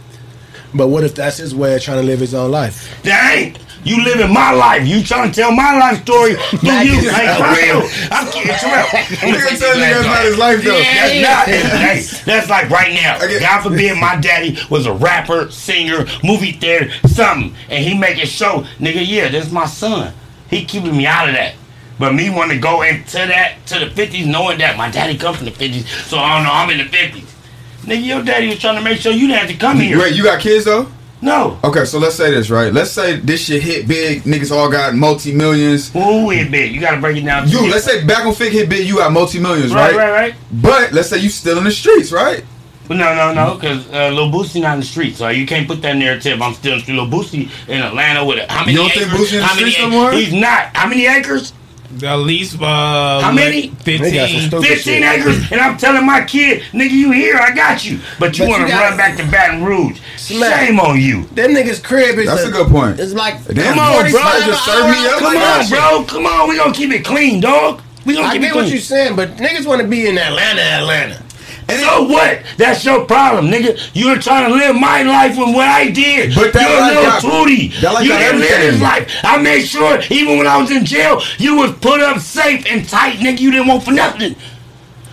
But 0.74 0.88
what 0.88 1.04
if 1.04 1.14
that's 1.14 1.38
his 1.38 1.54
way 1.54 1.74
of 1.76 1.82
trying 1.82 1.98
to 2.00 2.06
live 2.06 2.20
his 2.20 2.34
own 2.34 2.50
life? 2.50 3.02
That 3.04 3.34
ain't. 3.36 3.58
You 3.84 4.04
living 4.04 4.32
my 4.34 4.50
life. 4.50 4.86
You 4.86 5.02
trying 5.02 5.30
to 5.30 5.34
tell 5.40 5.52
my 5.52 5.78
life 5.78 6.02
story 6.02 6.34
Nah, 6.62 6.80
you. 6.82 6.92
you- 6.92 7.10
Like, 7.10 7.38
for 7.38 7.62
real. 7.62 7.88
I'm 8.10 8.30
kidding. 8.30 8.52
Nigga 8.52 9.58
tell 9.58 9.74
nigga 9.76 9.80
that's 9.80 10.04
not 10.06 10.24
his 10.24 10.36
life 10.38 10.62
though. 10.62 10.78
That's 10.78 11.22
not. 11.22 11.46
Hey, 11.46 12.00
that's 12.26 12.50
like 12.50 12.68
right 12.70 12.92
now. 12.92 13.18
God 13.40 13.62
forbid 13.62 13.96
my 13.98 14.16
daddy 14.20 14.58
was 14.68 14.86
a 14.86 14.92
rapper, 14.92 15.50
singer, 15.50 16.04
movie 16.22 16.52
theater, 16.52 16.90
something, 17.08 17.54
and 17.70 17.84
he 17.84 17.96
make 17.96 18.22
a 18.22 18.26
show. 18.26 18.62
Nigga, 18.78 19.06
yeah, 19.06 19.28
that's 19.28 19.50
my 19.52 19.64
son. 19.66 20.12
He 20.50 20.64
keeping 20.64 20.96
me 20.96 21.06
out 21.06 21.28
of 21.28 21.34
that. 21.36 21.54
But 21.98 22.14
me 22.14 22.30
want 22.30 22.50
to 22.52 22.58
go 22.58 22.82
into 22.82 23.16
that 23.16 23.54
to 23.66 23.78
the 23.78 23.86
50s, 23.86 24.26
knowing 24.26 24.58
that 24.58 24.76
my 24.76 24.90
daddy 24.90 25.16
come 25.16 25.34
from 25.34 25.46
the 25.46 25.50
50s, 25.52 25.86
so 26.08 26.18
I 26.18 26.36
don't 26.36 26.44
know 26.44 26.52
I'm 26.52 26.70
in 26.70 26.78
the 26.78 26.84
50s. 26.84 27.24
Nigga, 27.88 28.04
your 28.04 28.22
daddy 28.22 28.48
was 28.48 28.58
trying 28.58 28.76
to 28.76 28.82
make 28.82 28.98
sure 29.00 29.12
you 29.12 29.26
didn't 29.26 29.40
have 29.40 29.48
to 29.50 29.56
come 29.56 29.78
here. 29.78 29.98
Wait, 29.98 30.14
you 30.14 30.22
got 30.22 30.40
kids 30.40 30.64
though? 30.64 30.86
No. 31.20 31.58
Okay, 31.64 31.84
so 31.84 31.98
let's 31.98 32.14
say 32.14 32.30
this, 32.30 32.48
right? 32.48 32.72
Let's 32.72 32.92
say 32.92 33.16
this 33.16 33.40
shit 33.44 33.60
hit 33.62 33.88
big, 33.88 34.22
niggas 34.22 34.52
all 34.52 34.70
got 34.70 34.94
multi 34.94 35.34
millions. 35.34 35.92
Who 35.92 36.30
is 36.30 36.48
big? 36.48 36.72
You 36.72 36.80
gotta 36.80 37.00
break 37.00 37.16
it 37.16 37.22
down. 37.24 37.48
You, 37.48 37.68
let's 37.68 37.84
say 37.84 38.04
back 38.04 38.24
on 38.24 38.34
Figg 38.34 38.52
hit 38.52 38.68
big, 38.68 38.86
you 38.86 38.96
got 38.96 39.10
multi 39.12 39.40
millions, 39.40 39.74
Right, 39.74 39.96
right? 39.96 39.96
right, 39.96 40.12
right. 40.12 40.34
But 40.52 40.92
let's 40.92 41.08
say 41.08 41.18
you 41.18 41.28
still 41.28 41.58
in 41.58 41.64
the 41.64 41.72
streets, 41.72 42.12
right? 42.12 42.44
But 42.86 42.96
no, 42.98 43.14
no, 43.14 43.34
no, 43.34 43.54
because 43.56 43.86
uh, 43.92 44.08
Lil 44.10 44.30
Boosie 44.30 44.62
not 44.62 44.74
in 44.74 44.80
the 44.80 44.86
streets, 44.86 45.18
so 45.18 45.28
you 45.28 45.44
can't 45.44 45.66
put 45.66 45.82
that 45.82 45.96
narrative. 45.96 46.40
I'm 46.40 46.54
still 46.54 46.72
in 46.74 46.78
the 46.78 46.82
street. 46.84 46.94
Lil 46.94 47.06
Boosie 47.08 47.50
in 47.68 47.82
Atlanta 47.82 48.24
with 48.24 48.38
it. 48.38 48.48
How 48.50 48.60
many 48.60 48.72
You 48.72 48.78
don't 48.78 48.90
think 48.92 49.08
acres? 49.12 49.18
Boosie 49.18 49.34
in 49.34 49.40
the 49.40 49.48
streets 49.48 49.78
no 49.78 49.90
more? 49.90 50.12
He's 50.12 50.32
not. 50.32 50.74
How 50.76 50.88
many 50.88 51.04
acres? 51.06 51.52
At 52.02 52.16
least 52.16 52.60
uh, 52.60 53.20
How 53.20 53.32
many? 53.32 53.68
They 53.68 53.98
Fifteen. 53.98 54.50
15 54.50 54.76
shit. 54.76 55.02
acres. 55.02 55.50
And 55.50 55.60
I'm 55.60 55.78
telling 55.78 56.04
my 56.04 56.22
kid, 56.22 56.62
nigga, 56.72 56.90
you 56.90 57.12
here, 57.12 57.36
I 57.36 57.54
got 57.54 57.84
you. 57.84 57.98
But 58.18 58.38
you 58.38 58.46
want 58.46 58.68
to 58.68 58.74
run 58.74 58.96
back 58.96 59.16
to 59.16 59.24
Baton 59.30 59.64
Rouge. 59.64 59.98
Smack. 60.16 60.66
Shame 60.66 60.78
on 60.80 61.00
you. 61.00 61.24
Them 61.28 61.52
niggas' 61.52 61.82
crib 61.82 62.18
is 62.18 62.26
That's 62.26 62.44
a 62.44 62.50
good 62.50 62.68
point. 62.68 63.00
It's 63.00 63.14
like 63.14 63.42
Damn, 63.46 63.74
Come 63.74 63.78
on, 63.78 64.10
bro. 64.10 64.20
Just 64.20 64.64
serve 64.66 64.90
me 64.90 65.06
up. 65.06 65.18
Come 65.18 65.34
like 65.34 65.64
on, 65.64 65.68
bro. 65.70 66.04
Come 66.04 66.26
on. 66.26 66.48
We 66.48 66.56
gonna 66.56 66.74
keep 66.74 66.90
it 66.90 67.04
clean, 67.04 67.40
dog. 67.40 67.80
We 68.04 68.14
gonna 68.14 68.28
I 68.28 68.32
keep 68.32 68.42
get 68.42 68.52
it 68.52 68.54
what 68.54 68.68
you're 68.68 68.78
saying, 68.80 69.16
but 69.16 69.36
niggas 69.36 69.66
want 69.66 69.80
to 69.82 69.88
be 69.88 70.06
in 70.06 70.18
Atlanta, 70.18 70.60
Atlanta. 70.62 71.22
And 71.68 71.80
so 71.80 72.04
what? 72.04 72.42
That's 72.56 72.82
your 72.84 73.04
problem, 73.04 73.52
nigga. 73.52 73.90
You're 73.92 74.18
trying 74.18 74.48
to 74.50 74.54
live 74.56 74.74
my 74.74 75.02
life 75.02 75.36
with 75.36 75.54
what 75.54 75.68
I 75.68 75.90
did. 75.90 76.34
But 76.34 76.52
that 76.54 76.68
You're 76.70 76.80
a 76.80 76.86
little 76.88 77.30
tootie. 77.30 77.82
life 77.82 78.04
you 78.04 78.12
didn't 78.12 78.40
live 78.40 78.60
this 78.60 78.80
life. 78.80 79.12
I 79.22 79.40
made 79.42 79.62
sure, 79.66 80.00
even 80.10 80.38
when 80.38 80.46
I 80.46 80.56
was 80.56 80.70
in 80.70 80.84
jail, 80.86 81.20
you 81.36 81.56
was 81.56 81.72
put 81.72 82.00
up 82.00 82.20
safe 82.20 82.64
and 82.66 82.88
tight, 82.88 83.16
nigga. 83.18 83.40
You 83.40 83.50
didn't 83.50 83.66
want 83.68 83.82
for 83.84 83.92
nothing. 83.92 84.34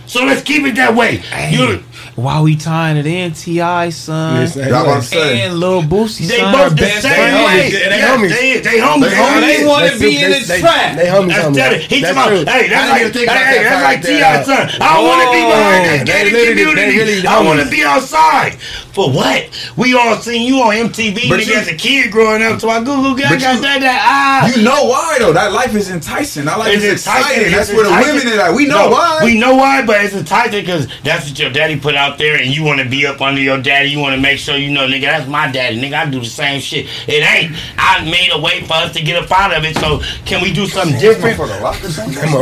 So 0.06 0.24
let's 0.24 0.42
keep 0.42 0.64
it 0.64 0.76
that 0.76 0.94
way. 0.94 1.22
You, 1.50 1.82
Why 2.16 2.40
we 2.40 2.56
tying 2.56 2.96
it 2.96 3.04
in? 3.04 3.32
T.I. 3.32 3.90
son 3.90 4.40
Yes, 4.40 4.56
Y'all 4.56 4.68
about 4.88 5.02
to 5.02 5.06
say. 5.06 5.42
and 5.42 5.60
Lil 5.60 5.82
Boosie 5.82 6.26
they 6.26 6.38
son 6.38 6.50
both 6.52 6.60
are 6.62 6.70
the 6.70 6.76
best 6.76 7.02
same 7.02 7.44
way. 7.44 7.68
They- 7.68 7.88
they 7.92 7.98
Yeah, 7.98 8.16
homies. 8.16 8.28
They, 8.30 8.60
they 8.60 8.78
homies. 8.80 9.00
They 9.10 9.16
homies. 9.16 9.40
They 9.58 9.66
want 9.66 9.92
to 9.92 9.98
be 10.00 10.16
in 10.24 10.30
They- 10.30 10.40
the 10.40 10.46
they- 10.46 10.60
trap. 10.60 10.96
They 10.96 11.04
homies 11.12 11.28
That's 11.36 11.44
on 11.44 11.52
that. 11.52 11.70
that. 11.72 11.80
He 11.82 12.00
That's 12.00 12.14
talking 12.16 12.32
true. 12.32 12.42
about, 12.42 12.54
hey, 12.54 12.64
I 12.64 12.68
that's 12.68 12.88
didn't 12.88 13.04
like, 13.04 13.12
think 13.12 13.24
about 13.28 13.36
hey, 13.36 13.44
that 13.44 13.62
that's 13.68 13.84
like 13.84 13.96
right 13.96 14.04
T.I. 14.04 14.32
there. 14.32 14.44
son. 14.44 14.80
I 14.80 15.02
want 15.04 15.20
to 15.20 15.28
be 15.28 15.42
behind 15.44 15.84
Whoa. 15.84 15.92
that 15.92 16.06
They 16.06 16.12
gated 16.12 16.32
literally- 16.32 16.54
they 16.56 16.64
community. 16.64 16.96
really 17.20 17.26
I 17.26 17.40
want 17.42 17.60
to 17.60 17.66
homies. 17.66 17.70
be 17.70 17.84
outside. 17.84 18.52
For 18.96 19.10
what? 19.12 19.44
We 19.76 19.92
all 19.94 20.16
seen 20.16 20.40
you 20.48 20.62
on 20.62 20.72
MTV, 20.74 21.28
But 21.28 21.40
nigga, 21.40 21.46
you- 21.48 21.54
as 21.60 21.68
a 21.68 21.74
kid 21.74 22.10
growing 22.10 22.42
up. 22.42 22.62
So 22.62 22.70
I 22.70 22.78
Google, 22.80 23.12
I 23.12 23.28
But 23.28 23.40
got 23.44 23.56
you- 23.56 23.60
that, 23.60 23.80
that, 23.84 24.00
ah. 24.08 24.48
You 24.56 24.62
know 24.62 24.84
why 24.84 25.16
though? 25.18 25.34
That 25.34 25.52
life 25.52 25.74
is 25.74 25.90
enticing. 25.90 26.46
That 26.46 26.58
life 26.58 26.72
It's 26.72 26.82
is 26.84 26.92
exciting. 27.04 27.52
That's 27.52 27.68
where 27.70 27.84
the 27.84 27.90
women 27.92 28.38
are 28.40 28.48
at. 28.48 28.54
We 28.54 28.64
know 28.64 28.86
No, 28.86 28.90
why. 28.96 29.20
We 29.22 29.36
know 29.38 29.54
why, 29.54 29.82
but 29.84 30.00
it's 30.02 30.14
enticing 30.14 30.62
because 30.64 30.88
that's 31.04 31.28
what 31.28 31.38
your 31.38 31.50
daddy 31.50 31.76
put 31.76 31.94
out 31.94 32.05
there, 32.18 32.36
and 32.40 32.54
you 32.54 32.62
want 32.64 32.80
to 32.80 32.88
be 32.88 33.06
up 33.06 33.20
under 33.20 33.40
your 33.40 33.60
daddy. 33.60 33.88
You 33.90 33.98
want 33.98 34.14
to 34.14 34.20
make 34.20 34.38
sure 34.38 34.56
you 34.56 34.70
know, 34.70 34.86
nigga, 34.86 35.02
that's 35.02 35.28
my 35.28 35.50
daddy. 35.50 35.80
Nigga, 35.80 35.94
I 35.94 36.10
do 36.10 36.20
the 36.20 36.26
same 36.26 36.60
shit. 36.60 36.86
It 37.08 37.22
ain't. 37.24 37.56
I 37.76 38.04
made 38.04 38.30
a 38.32 38.40
way 38.40 38.62
for 38.62 38.74
us 38.74 38.92
to 38.94 39.02
get 39.02 39.22
up 39.22 39.30
out 39.30 39.52
of 39.52 39.64
it. 39.64 39.76
So 39.78 40.00
can 40.24 40.42
we 40.42 40.52
do 40.52 40.66
something 40.66 40.98
different? 40.98 41.38
Yeah, 41.38 41.72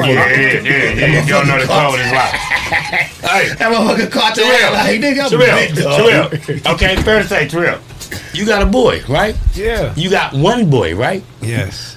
yeah, 0.07 0.61
yeah, 0.61 0.93
yeah. 0.93 1.23
You 1.23 1.29
don't 1.29 1.47
know 1.49 1.59
the 1.59 1.67
code 1.67 2.01
is 2.01 2.13
locked. 2.13 2.37
Hey, 3.25 3.49
That 3.55 3.73
motherfucker 3.73 4.11
caught 4.13 4.35
the 4.35 4.43
Terrell, 4.43 4.73
like, 4.75 5.01
nigga, 5.01 5.25
I'm 5.25 5.31
Terrell, 5.31 6.31
big. 6.31 6.43
Terrell. 6.45 6.75
Okay, 6.75 6.97
fair 7.03 7.23
to 7.23 7.29
say, 7.29 7.49
Terrell. 7.49 7.81
You 8.35 8.45
got 8.47 8.63
a 8.63 8.67
boy, 8.67 9.03
right? 9.09 9.35
Yeah. 9.55 9.95
You 9.97 10.11
got 10.11 10.35
one 10.35 10.69
boy, 10.71 10.95
right? 10.95 11.23
Yes. 11.41 11.97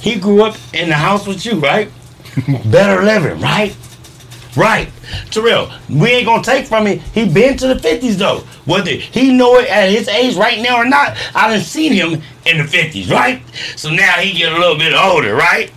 He 0.00 0.18
grew 0.20 0.42
up 0.44 0.56
in 0.72 0.88
the 0.88 0.94
house 0.94 1.26
with 1.26 1.44
you, 1.44 1.58
right? 1.58 1.90
Better 2.66 3.02
living, 3.02 3.40
right? 3.40 3.76
Right. 4.56 4.88
Terrell, 5.30 5.70
we 5.88 6.08
ain't 6.10 6.26
gonna 6.26 6.42
take 6.42 6.66
from 6.66 6.86
him. 6.86 6.98
He 7.14 7.28
been 7.28 7.56
to 7.58 7.68
the 7.68 7.74
50s 7.74 8.14
though. 8.14 8.40
Whether 8.64 8.92
he 8.92 9.32
know 9.32 9.56
it 9.58 9.68
at 9.68 9.90
his 9.90 10.08
age 10.08 10.36
right 10.36 10.60
now 10.60 10.76
or 10.76 10.84
not, 10.84 11.16
I 11.34 11.48
done 11.48 11.60
seen 11.60 11.92
him 11.92 12.22
in 12.46 12.58
the 12.58 12.64
50s, 12.64 13.10
right? 13.10 13.42
So 13.76 13.90
now 13.90 14.14
he 14.14 14.36
get 14.36 14.52
a 14.52 14.58
little 14.58 14.76
bit 14.76 14.94
older, 14.94 15.34
right? 15.34 15.72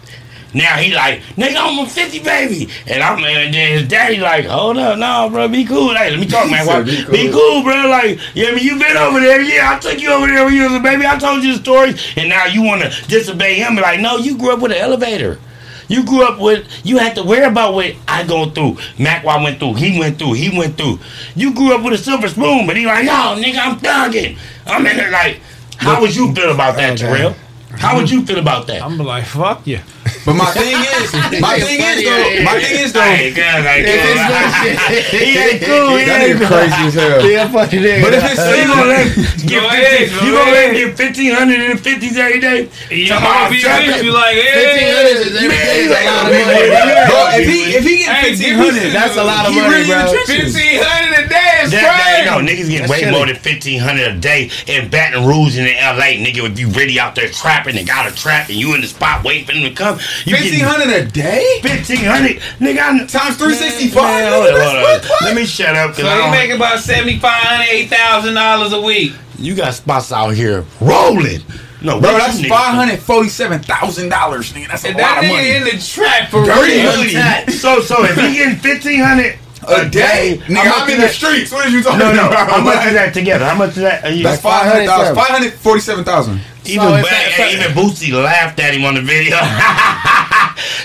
Now 0.54 0.76
he 0.78 0.94
like, 0.94 1.22
nigga, 1.38 1.56
I'm 1.58 1.80
a 1.80 1.90
50 1.90 2.20
baby. 2.24 2.70
And 2.88 3.02
I'm 3.02 3.24
and 3.24 3.54
then 3.54 3.80
his 3.80 3.88
daddy 3.88 4.18
like, 4.18 4.46
hold 4.46 4.78
up, 4.78 4.98
no, 5.00 5.30
bro, 5.30 5.48
be 5.48 5.64
cool. 5.66 5.96
Hey, 5.96 6.10
let 6.12 6.20
me 6.20 6.26
talk, 6.26 6.50
man. 6.50 6.86
Be 6.86 7.06
"Be 7.06 7.32
cool. 7.32 7.62
cool." 7.62 7.64
bro. 7.64 7.88
Like, 7.90 8.20
yeah, 8.34 8.50
I 8.50 8.56
mean, 8.56 8.64
you 8.64 8.78
been 8.78 8.98
over 8.98 9.20
there. 9.20 9.42
Yeah, 9.42 9.74
I 9.74 9.80
took 9.80 10.00
you 10.02 10.12
over 10.12 10.28
there 10.28 10.44
when 10.44 10.54
you 10.54 10.64
was 10.64 10.74
a 10.74 10.80
baby. 10.80 11.06
I 11.06 11.18
told 11.18 11.44
you 11.44 11.54
the 11.54 11.60
stories. 11.60 12.14
And 12.18 12.30
now 12.30 12.46
you 12.46 12.64
wanna 12.64 12.92
disobey 13.08 13.56
him. 13.56 13.76
Like, 13.76 14.02
no, 14.02 14.18
you 14.18 14.38
grew 14.38 14.54
up 14.54 14.60
with 14.60 14.72
an 14.72 14.80
elevator. 14.80 15.40
You 15.88 16.06
grew 16.06 16.24
up 16.24 16.40
with, 16.40 16.68
you 16.86 16.98
had 16.98 17.16
to 17.16 17.24
worry 17.24 17.44
about 17.44 17.74
what 17.74 17.94
I 18.08 18.24
go 18.26 18.50
through. 18.50 18.78
Mac 18.98 19.24
Wop 19.24 19.42
went 19.42 19.60
through, 19.60 19.76
he 19.76 20.00
went 20.00 20.18
through, 20.18 20.34
he 20.34 20.56
went 20.58 20.78
through. 20.78 21.00
You 21.36 21.54
grew 21.54 21.76
up 21.76 21.84
with 21.84 21.94
a 21.94 21.98
silver 21.98 22.28
spoon, 22.30 22.66
but 22.68 22.78
he 22.78 22.86
like, 22.86 23.06
yo, 23.06 23.12
nigga, 23.12 23.58
I'm 23.58 23.78
thugging. 23.80 24.38
I'm 24.66 24.86
in 24.86 24.98
there 24.98 25.12
like, 25.12 25.42
how 25.78 26.00
would 26.02 26.16
you 26.16 26.34
feel 26.34 26.52
about 26.52 26.76
that, 26.78 26.98
Terrell? 26.98 27.36
How 27.72 27.96
would 27.98 28.10
you 28.10 28.26
feel 28.26 28.40
about 28.40 28.68
that? 28.68 28.82
I'm 28.84 28.98
like, 28.98 29.26
fuck 29.26 29.66
you. 29.66 29.80
But 30.26 30.34
my 30.38 30.46
thing 30.54 30.78
is, 30.78 31.14
my 31.42 31.58
thing 31.58 31.82
is 31.82 32.06
though, 32.06 32.44
my 32.46 32.58
thing 32.62 32.78
is 32.86 32.94
though, 32.94 33.02
Hey, 33.02 33.34
good, 33.34 33.66
like, 33.66 33.82
It's 33.86 35.10
he 35.14 35.34
ain't 35.38 35.62
cool, 35.66 35.98
he 35.98 36.06
that 36.06 36.22
ain't 36.22 36.38
crazy 36.42 36.82
as 36.90 36.94
hell. 36.94 37.22
Yeah, 37.26 37.50
fucking 37.50 37.82
nigga. 37.82 38.02
But 38.06 38.14
if 38.18 38.24
it's 38.30 38.42
you 38.42 38.66
gonna 38.70 38.86
let 38.86 39.06
get 39.46 39.62
Go 39.62 39.68
ahead, 39.70 40.10
15, 40.10 40.18
go 40.18 40.26
you 40.26 40.32
gonna 40.38 40.52
let 40.52 40.70
get 40.78 40.90
fifteen 40.98 41.32
hundred 41.34 41.60
in 41.62 41.70
the 41.74 41.82
fifties 41.82 42.18
every 42.18 42.40
day? 42.40 42.70
You 42.94 43.10
Talking 43.10 43.26
know, 43.26 43.50
be 43.50 43.62
trucking. 43.62 43.90
bitch, 43.98 44.04
you 44.06 44.14
like, 44.14 44.36
fifteen 44.38 44.86
hey. 44.86 44.94
hundred 44.94 45.18
is 45.22 45.34
every 45.38 45.58
day 45.58 45.78
is 45.82 45.92
a 45.92 46.02
lot 46.06 46.22
of 46.22 46.34
money. 46.38 46.70
Bro, 47.10 47.22
if 47.42 47.46
he 47.50 47.60
if 47.78 47.84
he 47.86 47.96
get 48.06 48.26
fifteen 48.26 48.56
hundred, 48.62 48.90
That's 48.94 49.18
a 49.18 49.24
lot 49.26 49.46
of 49.50 49.54
money, 49.58 49.70
really 49.74 49.90
bro. 49.90 50.06
Fifteen 50.26 50.78
hundred 50.86 51.26
a 51.26 51.30
day 51.30 51.50
is 51.66 51.72
That, 51.74 51.82
that, 51.82 51.98
crazy. 51.98 52.30
no, 52.30 52.36
niggas 52.46 52.70
get 52.70 52.80
That's 52.86 52.92
way 52.94 53.00
chilly. 53.06 53.12
more 53.18 53.26
than 53.26 53.38
fifteen 53.42 53.80
hundred 53.82 54.06
a 54.14 54.18
day 54.22 54.50
in 54.68 54.90
Baton 54.90 55.26
Rouge 55.26 55.58
and 55.58 55.66
in 55.66 55.78
LA, 55.78 56.18
nigga. 56.22 56.46
If 56.46 56.58
you 56.62 56.70
really 56.78 57.00
out 57.00 57.16
there 57.16 57.30
trapping 57.30 57.78
and 57.78 57.86
got 57.88 58.06
a 58.06 58.14
trap 58.16 58.50
and 58.50 58.58
you 58.58 58.74
in 58.76 58.82
the 58.82 58.88
spot 58.88 59.24
waiting 59.24 59.46
for 59.46 59.54
them 59.54 59.64
to 59.64 59.74
come, 59.74 59.91
you 60.26 60.36
Fifteen 60.38 60.60
hundred 60.62 60.90
a 60.94 61.06
day 61.06 61.60
fifteen 61.62 62.06
hundred, 62.06 62.38
nigga. 62.60 62.80
I, 62.80 63.06
times 63.06 63.38
three 63.38 63.54
sixty 63.56 63.88
five. 63.88 64.04
Man, 64.04 64.32
five. 64.32 64.50
hold 64.52 64.60
on, 64.62 64.86
hold 64.86 65.02
on. 65.22 65.26
Let 65.28 65.36
me 65.36 65.46
shut 65.46 65.76
up, 65.76 65.96
So 65.96 66.06
I 66.08 66.16
you 66.16 66.22
don't- 66.22 66.32
make 66.32 66.52
about 66.52 66.80
seventy 66.80 67.20
five 67.20 67.44
hundred, 67.44 67.68
eight 67.70 67.90
thousand 67.90 68.34
dollars 68.36 68.74
a 68.74 68.82
week. 68.82 69.14
you 69.40 69.56
got 69.56 69.74
spots 69.74 70.12
out 70.12 70.30
here 70.30 70.66
rolling. 70.80 71.42
No, 71.84 72.00
Bro, 72.00 72.12
that's 72.14 72.40
five 72.46 72.76
hundred 72.76 73.00
forty-seven 73.00 73.62
thousand 73.64 74.10
dollars, 74.10 74.54
nigga. 74.54 74.68
That's 74.68 74.84
a 74.86 74.90
And 74.90 74.98
lot 74.98 75.02
that 75.04 75.18
of 75.20 75.24
nigga 75.24 75.34
money. 75.34 75.50
in 75.56 75.64
the 75.64 75.82
trap 75.84 76.30
for 76.30 76.46
Dirty 76.46 76.74
real. 76.74 76.96
money. 76.96 77.52
So, 77.54 77.82
so 77.82 78.04
if 78.06 78.16
he 78.18 78.34
getting 78.36 78.56
fifteen 78.58 79.00
hundred 79.00 79.40
a 79.68 79.90
day, 79.90 80.40
nigga. 80.46 80.56
how 80.58 80.64
much 80.64 80.78
I'm 80.84 80.88
is 80.90 80.94
in 80.96 81.02
the 81.02 81.08
that? 81.08 81.14
streets. 81.14 81.52
What 81.52 81.66
are 81.66 81.70
you 81.70 81.82
talking 81.82 81.98
No, 82.00 82.14
no. 82.14 82.28
about? 82.28 82.50
How 82.52 82.62
much 82.64 82.86
is 82.86 82.94
that 82.98 83.14
together? 83.16 83.46
How 83.46 83.56
much 83.56 83.70
is 83.72 83.78
that? 83.78 84.06
a 84.06 84.12
year? 84.14 84.24
That's 84.24 84.42
five 84.44 84.72
hundred 84.72 84.86
thousand. 84.86 85.16
Five 85.16 85.28
hundred 85.30 85.54
forty-seven 85.54 86.04
thousand. 86.04 86.40
Even 86.64 86.88
So 86.88 86.96
if 86.96 87.04
back, 87.10 87.38
that- 87.38 87.54
even 87.54 87.72
Boosie 87.74 88.12
laughed 88.14 88.60
at 88.60 88.74
him 88.76 88.86
on 88.86 88.94
the 88.96 89.02
video. 89.02 89.38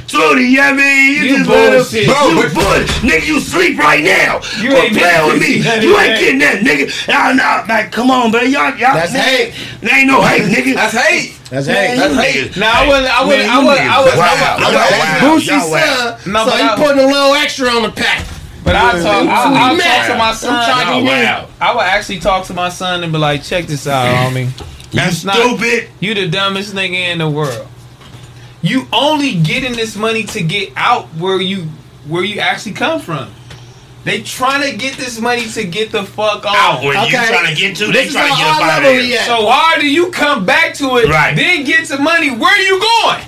Tootie, 0.06 0.50
yeah, 0.52 0.72
man, 0.72 1.08
you, 1.12 1.12
You 1.24 1.36
just 1.38 1.50
let 1.50 1.72
him- 1.72 1.78
bullshit. 1.80 2.06
Bro, 2.06 2.28
you 2.28 2.42
but- 2.42 2.54
bull- 2.54 3.10
nigga, 3.10 3.26
you 3.26 3.40
sleep 3.40 3.78
right 3.78 4.02
now. 4.02 4.40
You 4.58 4.70
You 4.70 4.76
ain't 4.76 4.84
ain't 4.86 4.98
playing 4.98 5.26
with 5.26 5.40
me. 5.40 5.62
getting 5.62 5.82
You 5.88 5.98
ain't 5.98 6.08
that. 6.08 6.20
getting 6.20 6.38
that, 6.38 6.56
nigga. 6.60 7.08
Nah, 7.08 7.32
nah, 7.32 7.64
like, 7.68 7.92
come 7.92 8.10
on, 8.10 8.30
man, 8.30 8.50
y'all, 8.50 8.74
y'all. 8.76 8.94
That's 8.94 9.12
man, 9.12 9.22
hate. 9.22 9.54
There 9.82 9.98
ain't 9.98 10.06
no 10.06 10.22
hate, 10.22 10.42
nigga. 10.44 10.74
That's 10.76 10.94
hate. 10.96 11.32
That's 11.50 11.66
Man, 11.66 11.76
hey. 11.76 11.94
you 11.94 12.00
That's 12.00 12.14
hate. 12.16 12.44
niggas- 12.52 12.56
Now 12.56 12.72
I 12.82 12.88
wouldn't, 12.88 13.06
I 13.20 13.24
wouldn't, 13.24 13.46
Man, 13.46 13.50
I 13.56 13.60
you 13.60 13.66
wouldn't, 13.66 13.90
I 13.90 13.94
niggas 13.94 14.04
would, 14.04 14.16
wow. 14.16 14.24
I 14.24 14.34
would, 14.34 14.40
I 14.40 14.66
would, 14.66 14.72
Y'all 14.72 14.80
ask 14.80 15.22
wow. 15.22 15.36
Boosie 15.36 15.46
Y'all 15.46 15.70
wow. 15.70 16.16
son. 16.24 16.32
No, 16.32 16.38
so 16.44 16.50
but 16.50 16.60
he 16.60 16.68
I- 16.68 16.76
putting 16.76 17.04
a 17.04 17.06
little 17.06 17.34
extra 17.34 17.68
on 17.70 17.82
the 17.82 17.90
pack. 17.90 18.24
But 18.64 18.74
I'll 18.74 18.92
talk, 19.00 19.04
I'll, 19.04 19.54
I'll 19.54 19.78
talk 19.78 20.06
to 20.06 20.14
my 20.16 20.28
I'm 20.30 20.34
son. 20.34 20.68
trying 20.68 21.06
Y'all. 21.06 21.48
I 21.60 21.74
would 21.74 21.84
actually 21.84 22.18
talk 22.18 22.44
to 22.46 22.54
my 22.54 22.68
son 22.68 23.04
and 23.04 23.12
be 23.12 23.18
like, 23.18 23.44
check 23.44 23.66
this 23.66 23.86
out, 23.86 24.06
homie. 24.32 24.48
That's 24.96 25.24
not- 25.24 25.36
stupid. 25.36 25.88
You 26.00 26.14
the 26.14 26.28
dumbest 26.28 26.74
nigga 26.74 27.12
in 27.12 27.18
the 27.18 27.28
world. 27.28 27.66
You 28.62 28.88
only 28.92 29.34
getting 29.34 29.72
this 29.74 29.94
money 29.96 30.24
to 30.24 30.42
get 30.42 30.72
out 30.76 31.06
where 31.18 31.40
you 31.40 31.68
where 32.08 32.24
you 32.24 32.40
actually 32.40 32.72
come 32.72 33.00
from. 33.00 33.28
They 34.04 34.22
trying 34.22 34.62
to 34.70 34.76
get 34.76 34.96
this 34.96 35.18
money 35.20 35.46
to 35.48 35.64
get 35.64 35.90
the 35.90 36.04
fuck 36.04 36.46
on. 36.46 36.54
Out 36.56 36.82
where 36.84 36.94
you 37.04 37.10
trying 37.10 37.46
to 37.48 37.60
get 37.60 37.76
to, 37.76 37.86
This 37.86 37.94
they 37.94 38.04
is 38.06 38.12
trying 38.12 38.28
to 38.28 38.32
on 38.32 38.38
get 38.38 38.46
up 38.48 38.62
out 38.62 38.78
of 38.84 38.92
there. 39.08 39.24
So 39.24 39.44
why 39.44 39.76
do 39.80 39.88
you 39.90 40.10
come 40.12 40.44
back 40.46 40.74
to 40.74 40.96
it, 40.98 41.08
Right. 41.08 41.34
then 41.34 41.64
get 41.64 41.84
to 41.86 41.98
money? 41.98 42.30
Where 42.30 42.54
do 42.56 42.62
you 42.62 42.78
going? 42.80 43.22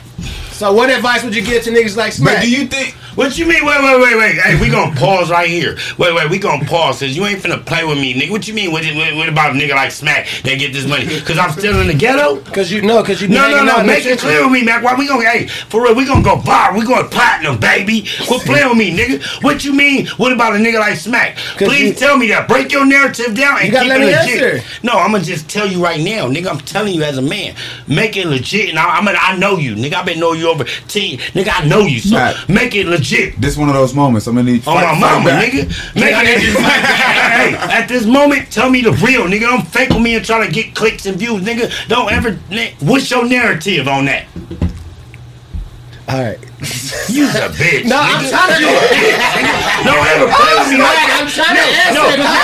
So 0.53 0.73
what 0.73 0.91
advice 0.91 1.25
would 1.25 1.35
you 1.35 1.43
give 1.43 1.65
to 1.65 1.71
niggas 1.71 1.97
like 1.97 2.11
But 2.13 2.31
Smack? 2.31 2.43
do 2.43 2.51
you 2.51 2.67
think? 2.67 2.95
What 3.19 3.37
you 3.37 3.47
mean? 3.47 3.67
Wait, 3.67 3.83
wait, 3.83 4.01
wait, 4.01 4.17
wait. 4.17 4.37
Hey, 4.41 4.61
we 4.61 4.71
gonna 4.71 4.95
pause 4.95 5.29
right 5.29 5.51
here. 5.51 5.77
Wait, 5.99 6.15
wait, 6.15 6.31
we 6.31 6.39
gonna 6.39 6.65
pause. 6.65 7.01
Cause 7.01 7.17
you 7.17 7.27
ain't 7.27 7.43
finna 7.43 7.67
play 7.67 7.85
with 7.85 7.99
me, 7.99 8.15
nigga. 8.15 8.31
What 8.31 8.47
you 8.47 8.55
mean? 8.55 8.71
What, 8.71 8.85
what, 8.95 9.17
what 9.17 9.29
about 9.29 9.57
a 9.57 9.59
nigga 9.59 9.75
like 9.75 9.91
Smack 9.91 10.29
that 10.45 10.57
get 10.57 10.73
this 10.73 10.87
money? 10.87 11.05
Cause 11.23 11.37
I'm 11.37 11.51
still 11.51 11.81
in 11.81 11.89
the 11.89 11.95
ghetto? 11.95 12.41
Cause 12.53 12.71
you 12.71 12.81
know, 12.81 13.03
cause 13.03 13.21
you 13.21 13.27
No, 13.27 13.51
no, 13.51 13.65
no. 13.65 13.73
out 13.73 13.81
in 13.81 13.87
the 13.89 13.93
Make 13.93 14.07
it 14.07 14.21
clear 14.21 14.45
with 14.45 14.53
me, 14.53 14.63
Mac. 14.63 14.85
Why 14.85 14.95
we 14.95 15.09
gonna, 15.09 15.29
hey, 15.29 15.49
for 15.49 15.83
real, 15.83 15.97
we 15.97 16.07
gonna 16.07 16.23
go 16.23 16.41
bar. 16.41 16.79
We 16.79 16.85
going 16.87 17.09
platinum, 17.09 17.59
baby. 17.59 18.07
Quit 18.29 18.43
playing 18.43 18.69
with 18.69 18.79
me, 18.79 18.97
nigga. 18.97 19.43
What 19.43 19.65
you 19.65 19.73
mean? 19.75 20.07
What 20.17 20.31
about 20.33 20.55
a 20.55 20.59
nigga 20.59 20.79
like 20.79 20.95
Smack? 20.97 21.39
Please 21.57 21.89
you- 21.89 21.95
tell 21.95 22.17
me 22.17 22.29
that. 22.29 22.47
Break 22.47 22.71
your 22.71 22.87
narrative 22.87 23.35
down 23.35 23.59
and 23.59 23.73
You 23.73 23.81
keep 23.81 23.89
let 23.89 24.01
it 24.01 24.05
me 24.05 24.13
legit. 24.15 24.55
answer. 24.63 24.69
No, 24.85 24.93
I'm 24.93 25.11
gonna 25.11 25.25
just 25.25 25.51
tell 25.51 25.67
you 25.67 25.83
right 25.83 26.01
now, 26.01 26.29
nigga. 26.29 26.47
I'm 26.47 26.61
telling 26.61 26.95
you 26.95 27.03
as 27.03 27.19
a 27.19 27.23
man. 27.23 27.57
Make 27.89 28.17
it 28.17 28.29
legit. 28.29 28.69
And 28.71 28.79
I, 28.79 28.97
I'm 28.97 29.05
gonna, 29.05 29.19
I 29.21 29.37
know 29.37 29.57
you, 29.57 29.75
nigga. 29.75 29.95
I've 29.95 30.07
been 30.07 30.21
knowing 30.21 30.39
you 30.39 30.49
over 30.51 30.63
10. 30.63 31.19
Nigga, 31.35 31.51
I 31.53 31.67
know 31.67 31.81
you. 31.81 31.99
So 31.99 32.15
Mac. 32.15 32.49
make 32.49 32.77
it 32.77 32.87
legit. 32.87 33.08
This 33.39 33.57
one 33.57 33.69
of 33.69 33.75
those 33.75 33.95
moments. 33.95 34.27
I'm 34.27 34.35
gonna 34.37 34.51
need. 34.51 34.67
On 34.67 34.75
my 34.75 34.83
fight- 34.83 34.91
fight 34.93 35.01
mama, 35.01 35.25
back. 35.27 35.53
nigga. 35.53 35.95
Make 35.95 36.15
it 36.15 36.39
hey, 36.59 37.55
at 37.57 37.87
this 37.89 38.05
moment, 38.07 38.51
tell 38.51 38.71
me 38.71 38.81
the 38.83 38.93
real, 38.93 39.23
nigga. 39.25 39.41
Don't 39.41 39.67
fake 39.67 39.91
with 39.91 40.03
me 40.03 40.17
and 40.17 40.25
try 40.25 40.45
to 40.47 40.53
get 40.53 40.75
clicks 40.75 41.07
and 41.07 41.17
views, 41.19 41.43
nigga. 41.43 41.71
Don't 41.89 42.11
ever. 42.13 42.33
What's 42.81 43.11
your 43.11 43.27
narrative 43.27 43.89
on 43.89 44.05
that? 44.07 44.27
All 46.09 46.23
right. 46.23 46.39
You's 46.59 47.31
a 47.39 47.47
bitch. 47.55 47.87
No, 47.87 47.95
I'm 48.03 48.19
trying 48.27 48.51
to. 48.51 48.59
You 48.59 48.67
a 48.67 48.83
bitch. 48.91 49.15
Don't 49.87 50.03
ever 50.11 50.27
play 50.27 50.53
with 50.59 50.69
me 50.75 50.79
like 50.83 50.99
that. 51.07 51.23
I'm 51.23 51.31
trying 51.31 51.55
to 51.55 51.63
no, 51.95 52.03
answer. 52.03 52.19
no, 52.19 52.35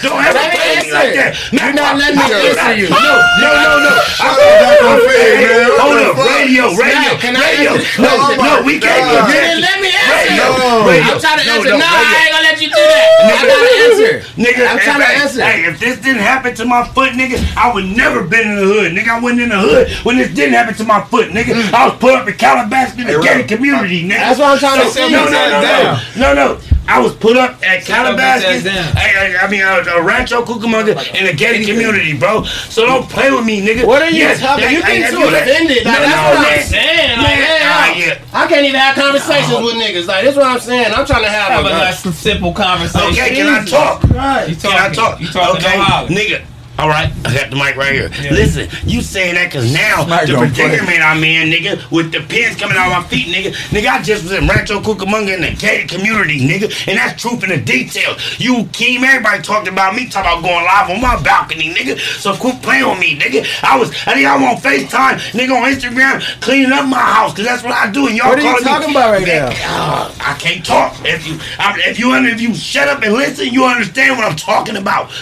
don't 0.00 0.24
ever 0.24 0.40
play 0.40 0.68
with 0.72 0.88
me 0.88 0.92
like 0.96 1.12
that. 1.20 1.36
answer. 1.36 1.52
You're 1.52 1.76
not 1.76 2.00
letting 2.00 2.16
me 2.16 2.26
answer 2.32 2.72
you. 2.80 2.88
No, 2.88 2.96
no, 2.96 3.50
no, 3.60 3.72
no. 3.84 3.92
Shut 4.08 4.40
up, 4.40 4.88
on 4.88 4.98
fade, 5.04 5.36
man. 5.36 5.68
Hold 5.76 6.00
the 6.00 6.08
up, 6.08 6.16
radio, 6.16 6.64
radio, 6.80 7.12
radio. 7.20 7.72
No, 8.00 8.12
no, 8.40 8.52
we 8.64 8.80
can't. 8.80 9.04
God. 9.04 9.28
You 9.28 9.36
didn't 9.36 9.60
let 9.68 9.76
me 9.84 9.92
answer. 9.92 10.32
No. 10.40 10.88
I'm 10.88 11.20
trying 11.20 11.40
to 11.40 11.44
answer. 11.44 11.76
no, 11.76 11.84
No, 11.84 11.92
I 11.92 12.24
ain't 12.24 12.32
gonna 12.32 12.48
let 12.48 12.56
you 12.56 12.72
do 12.72 12.80
that. 12.80 13.08
I 13.20 13.44
gotta 13.44 13.68
answer. 13.84 14.12
Nigga, 14.40 14.62
I'm 14.64 14.80
trying 14.80 15.04
to 15.04 15.10
answer. 15.20 15.40
Hey, 15.44 15.68
if 15.68 15.76
this 15.76 16.00
didn't 16.00 16.24
happen 16.24 16.56
to 16.56 16.64
my 16.64 16.88
foot, 16.96 17.12
nigga, 17.12 17.36
I 17.52 17.68
would 17.68 17.84
never 17.84 18.24
been 18.24 18.48
in 18.48 18.56
the 18.56 18.64
hood. 18.64 18.96
Nigga, 18.96 19.12
I 19.12 19.20
wasn't 19.20 19.44
in 19.44 19.52
the 19.52 19.60
hood 19.60 19.92
when 20.08 20.16
this 20.16 20.32
didn't 20.32 20.56
happen 20.56 20.72
to 20.80 20.84
my 20.88 21.04
foot, 21.04 21.28
nigga. 21.36 21.52
Mm. 21.52 21.74
I 21.76 21.92
was 21.92 21.98
put 22.00 22.16
up 22.16 22.24
in 22.24 22.34
Calabasas 22.40 22.96
in 23.14 23.20
the 23.20 23.26
Hey, 23.26 23.34
gated 23.42 23.48
community, 23.56 24.04
nigga. 24.04 24.18
That's 24.18 24.38
what 24.38 24.48
I'm 24.52 24.58
trying 24.58 24.80
to 24.80 24.86
So, 24.86 24.92
say. 24.92 25.10
No, 25.10 25.24
no, 25.24 25.30
no, 25.30 25.60
Down. 25.62 26.00
no, 26.16 26.34
no, 26.34 26.54
no. 26.54 26.60
I 26.88 26.98
was 26.98 27.14
put 27.14 27.36
up 27.36 27.62
at 27.62 27.84
Sit 27.84 27.94
Calabasas. 27.94 28.44
ass 28.44 28.64
down. 28.64 28.96
I, 28.96 29.36
I 29.42 29.48
mean, 29.48 29.62
uh, 29.62 29.84
uh, 29.86 30.02
Rancho 30.02 30.44
Cucamonga 30.44 30.98
in 31.14 31.26
a 31.26 31.32
gated 31.32 31.68
community, 31.68 32.18
bro. 32.18 32.42
So 32.44 32.84
don't 32.84 33.08
play 33.08 33.30
with 33.30 33.44
me, 33.44 33.64
nigga. 33.64 33.86
What 33.86 34.02
are 34.02 34.10
you 34.10 34.18
Yes, 34.26 34.40
talking? 34.40 34.64
hey, 34.66 34.74
You 34.74 34.82
hey, 34.82 34.98
get 34.98 35.10
too 35.12 35.20
you 35.20 35.28
offended. 35.28 35.84
Like, 35.84 35.94
No, 35.94 36.00
that's 36.02 36.16
no, 36.16 36.22
what 36.30 36.38
I'm 36.38 36.42
man. 36.42 36.62
saying. 36.66 37.10
Like, 37.18 37.26
Man, 37.28 37.36
hey, 37.46 37.58
ah, 37.62 37.84
I- 37.84 37.94
yeah. 37.96 38.18
I 38.32 38.46
can't 38.48 38.64
even 38.66 38.80
have 38.80 38.96
conversations 38.96 39.60
with 39.62 39.74
niggas. 39.76 40.06
Like, 40.08 40.24
this 40.24 40.32
is 40.32 40.36
what 40.38 40.46
I'm 40.46 40.58
saying. 40.58 40.92
I'm 40.92 41.06
trying 41.06 41.22
to 41.22 41.30
have, 41.30 41.52
Have 41.52 41.64
a 41.64 41.68
a. 41.68 41.70
nice 41.70 42.00
simple 42.18 42.52
conversation. 42.52 43.10
Okay, 43.12 43.36
can 43.36 43.46
I 43.46 43.64
talk? 43.64 44.02
Right. 44.10 44.48
You 44.48 44.56
Can 44.56 44.72
I 44.72 44.92
talk? 44.92 45.20
You 45.20 45.28
talking 45.28 45.64
okay, 45.64 45.76
no 45.78 46.06
nigga. 46.10 46.42
All 46.80 46.88
right, 46.88 47.12
I 47.26 47.34
got 47.34 47.50
the 47.50 47.56
mic 47.56 47.76
right 47.76 47.92
here. 47.92 48.08
Yeah. 48.22 48.32
Listen, 48.32 48.66
you 48.88 49.02
saying 49.02 49.34
that 49.34 49.52
because 49.52 49.70
now 49.70 50.00
the 50.24 50.32
predicament 50.48 51.04
I'm 51.04 51.22
in, 51.22 51.52
nigga, 51.52 51.76
with 51.90 52.10
the 52.10 52.20
pins 52.20 52.56
coming 52.56 52.74
out 52.74 52.88
of 52.88 53.04
my 53.04 53.04
feet, 53.06 53.28
nigga. 53.28 53.52
Nigga, 53.68 53.88
I 53.88 54.00
just 54.00 54.22
was 54.22 54.32
in 54.32 54.48
Rancho 54.48 54.80
Cucamonga 54.80 55.34
in 55.36 55.42
the 55.42 55.52
gated 55.60 55.90
community, 55.90 56.40
nigga, 56.40 56.72
and 56.88 56.96
that's 56.96 57.20
truth 57.20 57.44
in 57.44 57.50
the 57.50 57.60
details. 57.60 58.16
You, 58.40 58.64
Keem, 58.72 59.02
everybody 59.04 59.42
talked 59.42 59.68
about 59.68 59.94
me, 59.94 60.08
talking 60.08 60.32
about 60.32 60.42
going 60.42 60.64
live 60.64 60.88
on 60.88 61.02
my 61.02 61.20
balcony, 61.22 61.68
nigga. 61.74 62.00
So 62.00 62.34
quit 62.34 62.62
playing 62.62 62.88
with 62.88 62.98
me, 62.98 63.18
nigga. 63.18 63.44
I 63.62 63.78
was, 63.78 63.90
I 64.06 64.14
think 64.16 64.26
I'm 64.26 64.42
on 64.42 64.56
FaceTime, 64.56 65.20
nigga, 65.36 65.52
on 65.52 65.68
Instagram, 65.68 66.24
cleaning 66.40 66.72
up 66.72 66.88
my 66.88 66.96
house, 66.96 67.32
because 67.32 67.44
that's 67.44 67.62
what 67.62 67.72
I 67.72 67.90
do. 67.92 68.06
And 68.08 68.16
y'all 68.16 68.30
What 68.30 68.38
are 68.38 68.42
you 68.42 68.48
calling 68.48 68.64
me- 68.64 68.70
talking 68.70 68.90
about 68.96 69.12
right 69.12 69.26
now? 69.26 69.52
uh, 69.68 70.14
I 70.18 70.32
can't 70.40 70.64
talk. 70.64 70.96
If 71.04 71.26
you, 71.26 71.36
I, 71.58 71.76
if 71.84 71.98
you, 71.98 72.14
if 72.14 72.40
you 72.40 72.54
shut 72.54 72.88
up 72.88 73.02
and 73.02 73.12
listen, 73.12 73.48
you 73.52 73.66
understand 73.66 74.16
what 74.16 74.24
I'm 74.24 74.36
talking 74.36 74.76
about. 74.76 75.12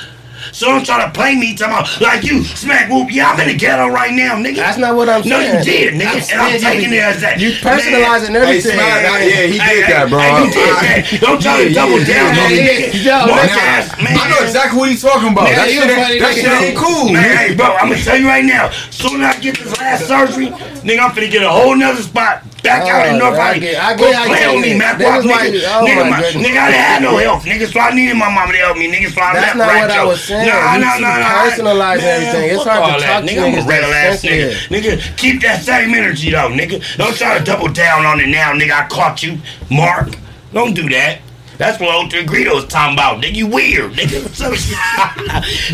So 0.52 0.66
don't 0.66 0.84
try 0.84 1.04
to 1.04 1.10
play 1.12 1.36
me 1.36 1.54
talking 1.54 1.74
about 1.74 2.00
like 2.00 2.24
you 2.24 2.44
smack 2.44 2.90
whoop. 2.90 3.08
Yeah, 3.10 3.30
I'm 3.30 3.40
in 3.40 3.48
the 3.48 3.56
ghetto 3.56 3.88
right 3.88 4.12
now, 4.12 4.34
nigga. 4.36 4.56
That's 4.56 4.78
not 4.78 4.96
what 4.96 5.08
I'm 5.08 5.22
No, 5.28 5.38
saying. 5.40 5.52
No, 5.52 5.58
you 5.58 5.64
did, 5.64 5.94
nigga, 5.94 6.32
and 6.32 6.40
I'm 6.40 6.58
taking 6.60 6.92
it 6.92 7.02
as 7.02 7.20
that. 7.20 7.38
You 7.40 7.50
Man, 7.50 7.60
personalizing 7.60 8.32
Hey, 8.34 8.42
everything. 8.42 8.72
Smack, 8.72 9.04
I- 9.04 9.24
yeah, 9.24 9.42
he 9.46 9.58
did 9.58 9.62
hey, 9.62 9.80
that, 9.92 10.10
bro. 10.10 10.20
hey, 10.20 10.32
you 10.38 10.46
did 10.52 10.74
that. 10.74 11.20
Don't 11.20 11.40
try 11.42 11.56
to 11.62 11.68
Yeah, 11.70 11.74
double 11.74 11.98
yeah, 12.00 12.12
down 12.12 12.34
yeah, 12.34 12.42
on 12.44 12.50
me, 12.50 12.58
nigga. 12.64 13.04
Yo, 13.04 13.16
Mark 13.28 13.42
listen, 13.42 13.58
ass, 13.68 13.86
man. 13.98 14.14
I 14.18 14.24
know 14.30 14.40
exactly 14.44 14.78
what 14.78 14.88
he's 14.90 15.02
talking 15.02 15.30
about. 15.32 15.44
Man, 15.44 15.56
that 15.56 15.68
shit, 15.68 15.84
ain't, 15.84 16.20
that 16.22 16.34
shit 16.34 16.52
ain't 16.52 16.76
cool. 16.78 17.08
Man, 17.12 17.36
hey, 17.36 17.54
bro, 17.54 17.66
I'm 17.76 17.88
gonna 17.90 18.02
tell 18.02 18.16
you 18.18 18.26
right 18.28 18.44
now. 18.44 18.70
Soon 18.90 19.22
as 19.22 19.36
I 19.36 19.40
get 19.40 19.58
this 19.58 19.72
last 19.78 20.06
surgery, 20.06 20.48
nigga, 20.82 21.00
I'm 21.00 21.12
finna 21.12 21.30
get 21.30 21.42
a 21.42 21.50
whole 21.50 21.76
nother 21.76 22.02
spot 22.02 22.42
back 22.62 22.82
out 22.82 23.06
in 23.06 23.14
Oh, 23.16 23.18
North 23.18 23.38
I 23.38 23.58
get- 23.58 23.76
I 23.82 23.94
Quit 23.94 24.10
get 24.10 24.14
how 24.16 24.24
you 24.24 24.28
playing 24.34 24.56
with 24.56 24.66
me, 24.66 24.74
man. 24.78 25.00
Is 25.00 25.24
nigga, 25.24 25.52
you- 25.52 25.62
oh 25.66 25.84
nigga, 25.86 26.10
my 26.10 26.20
goodness. 26.20 26.46
nigga, 26.46 26.58
I 26.58 26.70
didn't 26.70 26.84
have 26.84 27.02
no 27.02 27.16
help, 27.18 27.42
nigga, 27.42 27.72
so 27.72 27.80
I 27.80 27.90
needed 27.94 28.16
my 28.16 28.28
mama 28.30 28.52
to 28.52 28.58
help 28.58 28.76
me, 28.76 28.90
nigga, 28.92 29.12
so 29.14 29.20
I 29.20 29.32
That's 29.34 29.46
left 29.46 29.56
not 29.56 29.66
what 29.68 29.74
Rancho. 29.88 29.94
I 30.00 30.04
was 30.04 30.24
saying. 30.24 30.46
Nah, 30.48 30.74
You 30.74 30.80
nah, 30.80 30.98
nah, 30.98 31.18
nah. 31.18 31.26
personalize 31.50 31.96
Man, 31.98 32.22
everything. 32.28 32.50
It's 32.56 32.64
hard 32.64 32.84
to 32.84 32.90
talk 32.90 33.00
that, 33.00 33.24
nigga. 33.24 33.46
I'm 33.46 33.54
a 33.54 33.68
regular 33.68 33.94
ass 33.94 34.22
nigga. 34.22 34.52
Nigga, 34.68 35.16
keep 35.16 35.42
that 35.42 35.62
same 35.62 35.94
energy 35.94 36.30
though, 36.30 36.50
nigga. 36.50 36.82
Don't 36.96 37.16
try 37.16 37.38
to 37.38 37.44
double 37.44 37.68
down 37.68 38.04
on 38.06 38.20
it 38.20 38.28
now, 38.28 38.52
nigga. 38.52 38.72
I 38.72 38.86
caught 38.88 39.22
you, 39.22 39.38
Mark. 39.70 40.08
Don't 40.52 40.74
do 40.74 40.88
that. 40.90 41.18
That's 41.58 41.80
what 41.82 41.90
Ultra 41.90 42.22
Greedo 42.22 42.54
was 42.54 42.66
talking 42.70 42.94
about. 42.94 43.18
Nigga, 43.20 43.34
you 43.34 43.46
weird. 43.50 43.92
Nigga, 43.98 44.22
what's 44.26 44.40
up? 44.40 44.54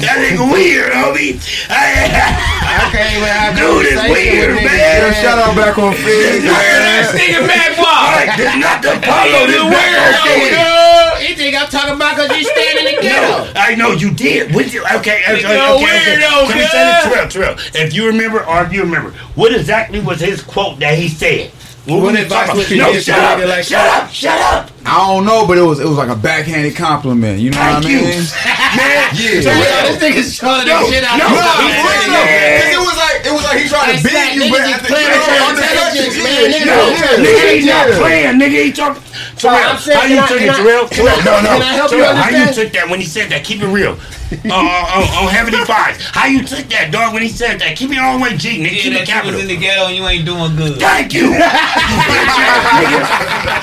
that 0.01 0.17
nigga 0.17 0.41
weird, 0.49 0.89
homie. 0.97 1.37
I 1.69 2.89
can't 2.89 3.13
even 3.13 3.29
have 3.29 3.53
Dude 3.53 3.93
is 3.93 4.01
weird, 4.09 4.57
with 4.57 4.65
man. 4.65 4.73
Yeah, 4.81 5.05
niggas. 5.13 5.21
shout 5.21 5.37
out 5.39 5.53
back 5.53 5.77
on 5.77 5.93
Figg, 5.93 6.41
This 6.41 6.49
man. 6.49 7.05
nigga 7.21 7.41
Mac 7.45 7.77
All 7.77 7.85
Wall. 7.85 8.17
right, 8.17 8.33
this 8.33 8.49
is 8.49 8.61
not 8.65 8.81
the 8.81 8.97
Apollo. 8.97 9.45
This 9.45 9.57
is 9.57 9.61
Nigga 9.61 9.71
back 9.77 9.93
on 9.93 10.09
weirdo, 10.09 10.25
Figg. 10.25 10.53
nigga. 10.57 11.21
He 11.21 11.35
think 11.37 11.53
I'm 11.57 11.69
talking 11.69 11.95
about 12.01 12.17
because 12.17 12.33
you 12.33 12.45
standing 12.49 12.87
in 12.89 12.97
the 13.05 13.09
No. 13.13 13.53
I 13.55 13.75
know 13.77 13.93
you 13.93 14.09
did. 14.11 14.55
What 14.55 14.73
you, 14.73 14.81
okay, 15.05 15.21
okay, 15.21 15.37
okay, 15.37 15.45
Nigga, 15.45 15.69
okay, 15.69 15.85
okay. 15.85 16.17
weirdo, 16.17 16.49
Let 16.49 16.57
me 16.57 16.63
cuz. 16.65 16.73
say 16.73 16.81
this, 16.81 17.05
Terrell, 17.05 17.29
Terrell. 17.29 17.57
If 17.77 17.93
you 17.93 18.07
remember, 18.09 18.41
or 18.45 18.65
if 18.65 18.73
you 18.73 18.81
remember, 18.89 19.11
what 19.37 19.53
exactly 19.55 20.01
was 20.01 20.21
his 20.21 20.41
quote 20.43 20.81
that 20.81 20.97
he 20.97 21.09
said? 21.13 21.53
What, 21.85 22.01
What 22.01 22.13
was 22.13 22.17
he 22.17 22.23
advice 22.25 22.49
would 22.57 22.71
you? 22.71 22.79
No, 22.81 22.93
give 22.93 23.03
shut 23.03 23.19
up, 23.21 23.37
nigga 23.39 23.49
like 23.49 23.65
shut 23.65 23.85
up, 23.85 24.09
shut 24.09 24.41
up. 24.41 24.71
I 24.87 24.97
don't 25.05 25.25
know, 25.29 25.45
but 25.47 25.59
it 25.59 25.63
was 25.69 25.81
it 25.81 25.89
was 25.89 25.99
like 26.01 26.09
a 26.09 26.17
backhanded 26.17 26.77
compliment. 26.77 27.41
You 27.41 27.51
know 27.53 27.59
Thank 27.61 27.85
what 27.85 27.93
I 27.93 28.01
mean? 28.01 28.25
Man, 28.81 29.05
Yeah. 29.13 29.45
Terrell. 29.45 29.85
This 29.93 30.01
nigga's 30.01 30.35
showing 30.35 30.65
No, 30.65 30.81
this 30.81 30.89
shit 30.97 31.05
out. 31.05 31.19
no, 31.21 31.29
No, 31.29 31.37
Nah, 31.37 31.61
for 31.61 31.69
man. 31.69 31.85
real 31.85 32.09
though. 32.09 32.25
Yeah. 32.25 32.57
'Cause 32.57 32.73
it 32.73 32.81
was 32.89 32.97
like 32.97 33.17
it 33.29 33.33
was 33.37 33.45
like 33.45 33.59
he 33.61 33.69
trying 33.69 33.85
Hey, 33.85 33.97
to 33.97 34.03
beat 34.03 34.11
Smack, 34.17 34.33
you, 34.35 34.41
niggas 34.41 34.51
but 34.51 34.61
is 34.65 34.73
at 34.73 34.81
the 34.81 34.89
playing 34.89 35.05
you 35.05 35.13
know, 35.13 35.21
with 35.21 35.29
your 35.29 35.45
under 35.45 35.61
intelligence, 35.61 36.15
pressure, 36.17 36.25
man. 36.25 36.41
yeah, 36.41 36.57
Nigga, 36.57 36.65
No, 36.65 36.81
yeah, 36.89 37.21
nigga, 37.21 37.53
he's 37.53 37.67
not 37.69 37.85
yeah. 37.89 37.99
playing. 38.01 38.35
Nigga, 38.41 38.59
he 38.65 38.73
talking. 38.73 39.03
Terrell, 39.37 39.71
I'm 39.71 39.79
saying, 39.79 39.99
how 39.99 40.07
you 40.07 40.19
I- 40.21 40.27
took 40.29 40.41
it, 40.41 40.51
I- 40.51 40.57
Terrell? 40.57 40.89
Terrell, 40.89 41.17
no, 41.25 41.41
no. 41.43 41.49
can 41.59 41.63
I 41.63 41.73
help 41.75 41.91
you 41.93 41.99
Terrell, 41.99 42.15
how 42.17 42.29
you 42.31 42.53
took 42.53 42.73
that 42.73 42.89
when 42.91 43.01
he 43.01 43.07
said 43.07 43.31
that? 43.31 43.45
Keep 43.45 43.63
it 43.63 43.67
real. 43.69 43.93
uh, 44.35 44.49
uh, 44.51 44.57
uh, 44.57 45.21
on 45.23 45.29
Heavenly 45.31 45.65
Fives. 45.65 46.03
How 46.11 46.27
you 46.27 46.43
took 46.43 46.67
that, 46.75 46.91
dog, 46.91 47.13
when 47.13 47.23
he 47.23 47.29
said 47.29 47.61
that? 47.61 47.77
Keep 47.77 47.93
it 47.93 47.99
all 47.99 48.17
the 48.19 48.23
way 48.25 48.37
G, 48.37 48.59
nigga. 48.59 48.73
Yeah, 48.73 48.83
Keep 48.83 48.93
it 48.93 48.95
that 48.95 49.01
you 49.09 49.15
capital. 49.15 49.41
in 49.41 49.47
the 49.47 49.57
ghetto 49.57 49.87
and 49.87 49.97
you 49.97 50.07
ain't 50.09 50.25
doing 50.25 50.57
good. 50.57 50.81
Thank 50.81 51.13
you. 51.15 51.29
you 51.35 51.39
bitch 51.39 52.41
ass 52.41 52.65
nigga. 52.81 53.01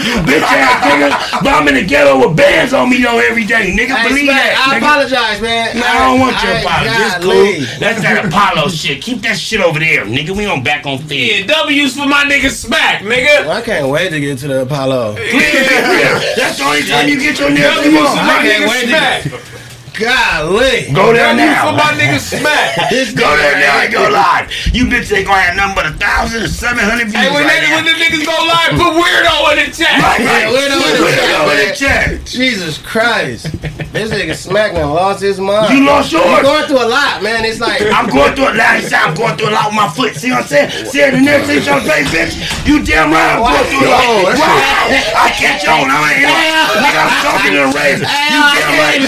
You 0.06 0.14
bitch 0.24 0.42
ass 0.48 0.80
nigga. 0.86 1.44
But 1.44 1.54
I'm 1.54 1.68
in 1.68 1.76
the 1.76 1.84
ghetto 1.86 2.20
with 2.28 2.38
bands 2.38 2.74
on 2.74 2.90
me 2.90 3.02
though 3.02 3.20
every 3.20 3.44
day, 3.46 3.74
nigga. 3.76 3.96
Hey, 3.98 4.08
Believe 4.08 4.30
Smack, 4.30 4.38
that. 4.38 4.56
I 4.56 4.76
nigga. 4.76 4.78
apologize, 4.86 5.42
man. 5.42 5.78
No, 5.78 5.84
I 5.86 6.00
don't 6.08 6.20
want 6.20 6.36
your 6.44 6.54
I- 6.54 6.62
apology. 6.62 7.02
It's 7.02 7.18
cool. 7.26 7.80
That's 7.82 8.02
that 8.04 8.26
Apollo 8.26 8.70
shit. 8.70 9.02
Keep 9.02 9.22
that 9.24 9.38
shit 9.38 9.60
over 9.62 9.80
there, 9.80 10.06
nigga. 10.06 10.32
We 10.38 10.46
on 10.46 10.64
back 10.64 10.86
on 10.86 11.00
Yeah, 11.10 11.42
feed. 11.44 11.48
W's 11.48 11.96
for 11.98 12.08
my 12.08 12.24
nigga 12.24 12.50
Smack, 12.50 13.02
nigga. 13.02 13.48
I 13.50 13.62
can't 13.62 13.90
wait 13.90 14.10
to 14.12 14.20
get 14.20 14.38
to 14.40 14.48
the 14.48 14.62
Apollo. 14.62 15.16
That's 15.52 16.58
the 16.58 16.64
only 16.64 16.84
time 16.84 17.08
you 17.10 17.20
get 17.20 17.40
your 17.40 17.50
W's 17.50 17.94
for 17.94 18.20
on. 18.20 18.26
my 18.26 18.40
nigga 18.44 18.68
Smack. 18.88 19.51
Golly. 19.92 20.88
Go 20.96 21.12
there 21.12 21.36
W's 21.36 21.44
now. 21.44 21.68
for 21.68 21.76
my 21.76 21.92
nigga 22.00 22.16
Smack. 22.20 22.80
Go 23.16 23.28
there 23.36 23.60
now 23.60 23.84
and 23.84 23.92
go 23.92 24.08
live. 24.08 24.48
You 24.72 24.86
bitches 24.88 25.12
ain't 25.20 25.28
gonna 25.28 25.42
have 25.44 25.56
nothing 25.60 25.76
but 25.76 25.86
a 25.86 25.94
thousand 26.00 26.48
and 26.48 26.52
seven 26.52 26.80
hundred 26.88 27.12
views 27.12 27.20
Hey, 27.20 27.28
when, 27.28 27.44
right 27.44 27.60
they, 27.60 27.68
now. 27.68 27.76
when 27.84 27.86
the 27.92 27.96
niggas 28.00 28.24
go 28.24 28.32
live, 28.48 28.72
put 28.80 28.92
weirdo 28.96 29.36
in 29.52 29.58
the 29.60 29.68
chat. 29.76 30.00
Right, 30.00 30.20
right. 30.24 30.48
Yeah, 30.48 30.56
weirdo 30.56 30.80
in 30.80 30.96
the 30.96 31.12
chat, 31.12 31.28
Weirdo 31.28 31.52
in 31.52 31.58
the 31.68 31.76
chat. 31.76 32.06
Jesus 32.26 32.78
Christ. 32.80 33.52
This 33.92 34.08
nigga 34.16 34.36
Smack 34.36 34.74
man 34.74 34.88
lost 34.96 35.20
his 35.22 35.40
mind. 35.40 35.76
You 35.76 35.84
lost 35.86 36.12
yours? 36.12 36.24
You're 36.24 36.44
going 36.44 36.66
through 36.72 36.84
a 36.84 36.88
lot, 36.88 37.20
man. 37.22 37.44
It's 37.44 37.60
like 37.60 37.84
I'm 37.92 38.08
going 38.08 38.32
through 38.36 38.48
a 38.48 38.56
lot. 38.56 38.80
You 38.80 38.88
say 38.88 38.96
I'm 38.96 39.14
going 39.14 39.36
through 39.36 39.52
a 39.52 39.56
lot 39.60 39.68
with 39.68 39.76
my 39.76 39.90
foot. 39.92 40.16
See 40.16 40.32
what 40.32 40.48
I'm 40.48 40.48
saying? 40.48 40.88
See 40.88 41.04
it 41.04 41.14
in 41.14 41.26
there, 41.28 41.44
see 41.44 41.60
your 41.60 41.84
face, 41.84 42.08
bitch. 42.08 42.40
You 42.64 42.80
damn 42.80 43.12
right 43.12 43.36
I'm 43.36 43.44
going 43.44 43.68
through 43.68 43.88
a 43.88 43.92
lot. 43.92 44.40
Wow. 44.40 45.20
I 45.20 45.28
catch 45.36 45.68
on. 45.68 45.92
I 45.92 46.16
ain't 46.16 46.32
Nigga, 46.80 47.02
I'm 47.04 47.16
talking 47.20 47.52
to 47.52 47.62
the 47.68 47.72
razor. 47.76 48.08
You 48.08 48.40
damn 48.56 48.80
right. 48.80 49.04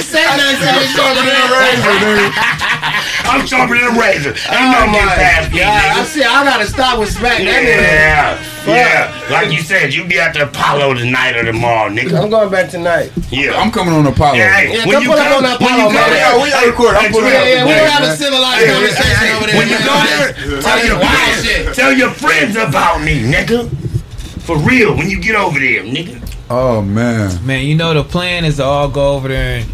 Say 0.79 0.87
nothing. 0.87 0.95
sharper 0.97 1.23
than 1.25 1.37
a 1.37 1.47
razor, 1.53 1.93
nigga. 2.01 2.73
I'm 3.23 3.45
sharper 3.47 3.75
than 3.77 3.95
a 3.95 3.99
razor. 3.99 4.29
Ain't 4.33 4.39
Oh 4.53 4.71
nothing 4.73 4.93
getting 4.93 5.15
past 5.19 5.51
me, 5.51 5.59
God. 5.59 5.69
I 5.69 6.01
nigga. 6.01 6.05
see. 6.05 6.23
I 6.23 6.43
gotta 6.43 6.67
stop 6.67 6.99
with 6.99 7.11
Smack. 7.11 7.37
That 7.43 7.61
nigga. 7.63 8.67
Yeah, 8.67 9.09
yeah. 9.13 9.29
Like 9.31 9.51
you 9.51 9.59
said, 9.61 9.93
you 9.93 10.05
be 10.05 10.19
at 10.19 10.33
the 10.33 10.43
Apollo 10.47 10.95
tonight 10.95 11.35
or 11.35 11.43
tomorrow, 11.43 11.89
nigga. 11.89 12.21
I'm 12.21 12.29
going 12.29 12.49
back 12.49 12.69
tonight. 12.69 13.11
Yeah. 13.29 13.55
I'm 13.59 13.71
coming 13.71 13.93
on 13.93 14.05
Apollo. 14.07 14.35
Yeah, 14.37 14.53
hey, 14.55 14.73
Yeah, 14.77 14.85
when 14.85 14.95
come 14.95 15.03
you 15.03 15.09
pull 15.09 15.19
up 15.19 15.27
come, 15.27 15.37
on 15.37 15.43
that 15.43 15.59
when 15.59 15.73
you 15.73 15.85
Apollo, 15.87 15.93
man. 15.93 16.11
Yeah, 16.13 16.43
we 16.43 16.49
gotta 16.49 16.67
record. 16.69 16.95
I'm 16.95 17.11
pulling 17.11 17.27
Yeah, 17.31 17.39
up. 17.39 17.47
yeah, 17.47 17.65
we 17.65 17.71
Yeah, 17.71 17.79
don't 17.79 17.91
have 17.91 18.03
a 18.03 18.15
civilized 18.17 18.59
Hey, 18.65 18.73
conversation 18.73 19.17
hey, 19.17 19.33
over 19.35 19.47
there. 19.47 19.57
When 19.57 19.67
you 19.69 19.79
go 19.83 19.95
there, 20.03 20.61
tell 20.61 20.79
your 20.85 20.97
Wild 20.99 21.43
shit. 21.43 21.73
tell 21.75 21.93
your 21.93 22.11
friends 22.11 22.55
about 22.55 23.01
me, 23.03 23.23
nigga. 23.23 23.69
For 24.43 24.57
real, 24.59 24.95
when 24.97 25.09
you 25.09 25.19
get 25.21 25.35
over 25.35 25.57
there, 25.59 25.83
nigga. 25.83 26.19
Oh 26.49 26.81
man. 26.81 27.45
Man, 27.45 27.65
you 27.65 27.75
know 27.75 27.93
the 27.93 28.03
plan 28.03 28.43
is 28.45 28.57
to 28.57 28.63
all 28.65 28.87
go 28.89 29.13
over 29.15 29.27
there 29.29 29.59
and 29.59 29.69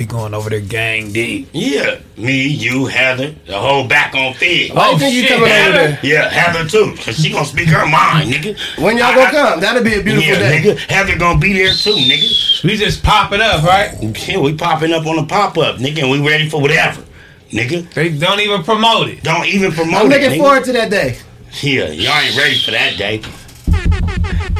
we 0.00 0.06
going 0.06 0.32
over 0.32 0.48
there 0.48 0.62
gang 0.62 1.12
deep. 1.12 1.46
Yeah, 1.52 2.00
me, 2.16 2.46
you, 2.48 2.86
Heather, 2.86 3.32
the 3.46 3.58
whole 3.58 3.86
back 3.86 4.14
on 4.14 4.32
figg. 4.32 4.72
Why 4.72 4.92
you 4.92 4.98
think 4.98 5.14
you 5.14 5.20
shit, 5.24 5.28
coming 5.28 5.52
over 5.52 5.72
there? 5.72 6.00
Yeah, 6.02 6.26
Heather 6.30 6.66
too, 6.66 6.94
cause 7.04 7.22
she 7.22 7.30
gonna 7.30 7.44
speak 7.44 7.68
her 7.68 7.86
mind, 7.86 8.30
nigga. 8.32 8.82
When 8.82 8.96
y'all 8.96 9.14
gonna 9.14 9.30
come? 9.30 9.60
That'll 9.60 9.84
be 9.84 10.00
a 10.00 10.02
beautiful 10.02 10.26
Yeah, 10.26 10.38
day. 10.38 10.62
nigga. 10.62 10.78
Heather 10.90 11.18
gonna 11.18 11.38
be 11.38 11.52
there 11.52 11.74
too, 11.74 11.90
nigga. 11.92 12.64
We 12.64 12.76
just 12.78 13.02
popping 13.02 13.42
up, 13.42 13.62
right? 13.62 13.94
Yeah, 14.26 14.38
we 14.38 14.54
popping 14.54 14.94
up 14.94 15.04
on 15.06 15.16
the 15.16 15.24
pop 15.24 15.58
up, 15.58 15.76
nigga, 15.76 15.98
and 16.00 16.10
we 16.10 16.26
ready 16.26 16.48
for 16.48 16.62
whatever, 16.62 17.02
nigga. 17.50 17.92
They 17.92 18.08
don't 18.16 18.40
even 18.40 18.62
promote 18.62 19.08
it. 19.08 19.22
Don't 19.22 19.44
even 19.48 19.70
promote 19.70 19.92
it. 19.92 20.04
I'm 20.04 20.08
looking 20.08 20.30
nigga. 20.30 20.38
forward 20.38 20.64
to 20.64 20.72
that 20.72 20.90
day. 20.90 21.18
Yeah, 21.60 21.88
y'all 21.88 22.16
ain't 22.22 22.36
ready 22.38 22.58
for 22.58 22.70
that 22.70 22.96
day. 22.96 23.20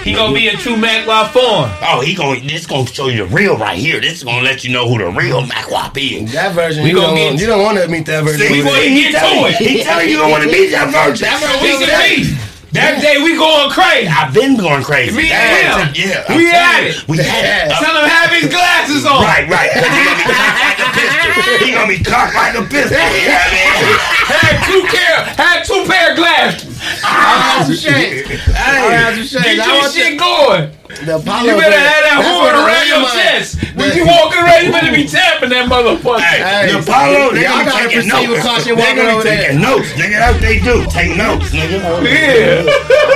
He 0.04 0.14
gonna 0.14 0.32
be 0.34 0.48
in 0.48 0.56
true 0.56 0.76
Mac 0.76 1.06
Wop 1.06 1.30
form. 1.32 1.70
Oh, 1.82 2.00
he 2.04 2.14
gonna 2.14 2.40
this 2.40 2.66
gonna 2.66 2.86
show 2.86 3.08
you 3.08 3.18
the 3.26 3.34
real 3.34 3.56
right 3.58 3.78
here. 3.78 4.00
This 4.00 4.14
is 4.18 4.24
gonna 4.24 4.42
let 4.42 4.64
you 4.64 4.72
know 4.72 4.88
who 4.88 4.98
the 4.98 5.10
real 5.10 5.44
Mac 5.46 5.70
Wop 5.70 5.96
is. 5.98 6.32
That 6.32 6.54
version, 6.54 6.84
We 6.84 6.90
you 6.90 6.96
gonna 6.96 7.08
don't, 7.08 7.32
get- 7.36 7.40
you 7.40 7.46
don't 7.46 7.62
want 7.62 7.78
to 7.78 7.86
meet 7.88 8.06
that 8.06 8.24
version. 8.24 8.40
See, 8.46 8.52
We 8.52 8.60
over 8.60 8.70
gonna 8.70 8.82
he 8.88 9.10
get 9.12 9.20
to 9.20 9.46
it. 9.48 9.54
he 9.56 9.82
telling 9.84 10.08
you 10.08 10.16
don't 10.16 10.30
want 10.30 10.44
to 10.44 10.50
meet 10.50 10.70
that 10.72 10.88
virgin. 10.90 11.28
That 11.28 11.38
version 11.40 11.60
We 11.62 11.72
over 11.76 11.84
can 11.84 12.00
there. 12.00 12.16
be. 12.16 12.36
That 12.72 13.02
day 13.02 13.18
we 13.20 13.34
going 13.34 13.66
crazy. 13.74 14.06
I've 14.06 14.32
been 14.32 14.54
going 14.56 14.84
crazy. 14.86 15.10
Me 15.16 15.26
and 15.26 15.90
him. 15.90 16.06
Yeah, 16.06 16.22
I'm 16.30 16.36
We 16.38 16.46
had 16.46 16.84
it. 16.86 17.02
We 17.10 17.18
had 17.18 17.66
it. 17.66 17.74
Tell 17.82 17.98
him 17.98 18.06
have 18.08 18.30
his 18.30 18.46
glasses 18.46 19.02
on. 19.04 19.20
Right, 19.26 19.44
right. 19.50 19.74
He 19.74 19.82
gonna 19.82 19.90
be 20.14 20.30
cocked 20.30 20.54
like 20.54 20.78
a 20.78 20.88
pistol. 20.94 21.66
He 21.66 21.72
gonna 21.74 21.90
be 21.90 21.98
cocked 21.98 22.34
like 22.38 22.54
a 22.54 22.62
pistol. 22.62 22.94
Yeah, 22.94 23.42
man. 23.50 23.98
Had 24.30 24.54
two 24.70 24.82
pair, 24.86 25.16
had 25.34 25.64
two 25.66 25.82
pair 25.90 26.12
of 26.12 26.16
glasses. 26.16 26.69
I 26.80 27.60
have 27.60 27.66
some 27.66 27.76
shades. 27.76 28.28
I 28.48 28.96
have 28.96 29.14
some 29.14 29.24
shades. 29.26 29.60
Get 29.60 29.66
your 29.68 29.88
shit 29.90 30.12
the, 30.16 30.24
going. 30.24 30.64
the 31.04 31.16
Apollo. 31.20 31.44
You 31.44 31.54
better 31.60 31.76
thing. 31.76 31.92
have 31.92 32.02
that 32.08 32.18
horn 32.24 32.54
around 32.56 32.86
your 32.88 33.00
landmine- 33.04 33.20
chest. 33.20 33.48
When 33.76 33.88
the- 33.90 33.96
you 33.96 34.04
walking 34.08 34.40
around, 34.40 34.64
you 34.64 34.72
better 34.72 34.92
be 34.92 35.04
tapping 35.06 35.50
that 35.50 35.68
motherfucker. 35.68 36.20
Hey, 36.24 36.72
The 36.72 36.78
Apollo, 36.80 37.36
they 37.36 37.44
y'all 37.44 37.60
gonna 37.60 37.64
be 37.64 37.70
gotta 37.70 37.84
taking 37.84 38.08
proceed 38.08 38.12
notes. 38.12 38.28
with 38.32 38.42
caution 38.42 38.72
They 38.74 38.80
walking 38.80 38.96
gonna 38.96 39.12
over 39.12 39.22
be 39.22 39.28
there. 39.28 39.42
taking 39.44 39.60
notes, 39.60 39.88
nigga. 40.00 40.16
That's 40.20 40.32
what 40.32 40.42
they 40.42 40.58
do. 40.60 40.74
Take 40.88 41.12
notes, 41.16 41.46
nigga. 41.52 41.78
Yeah. 41.80 42.64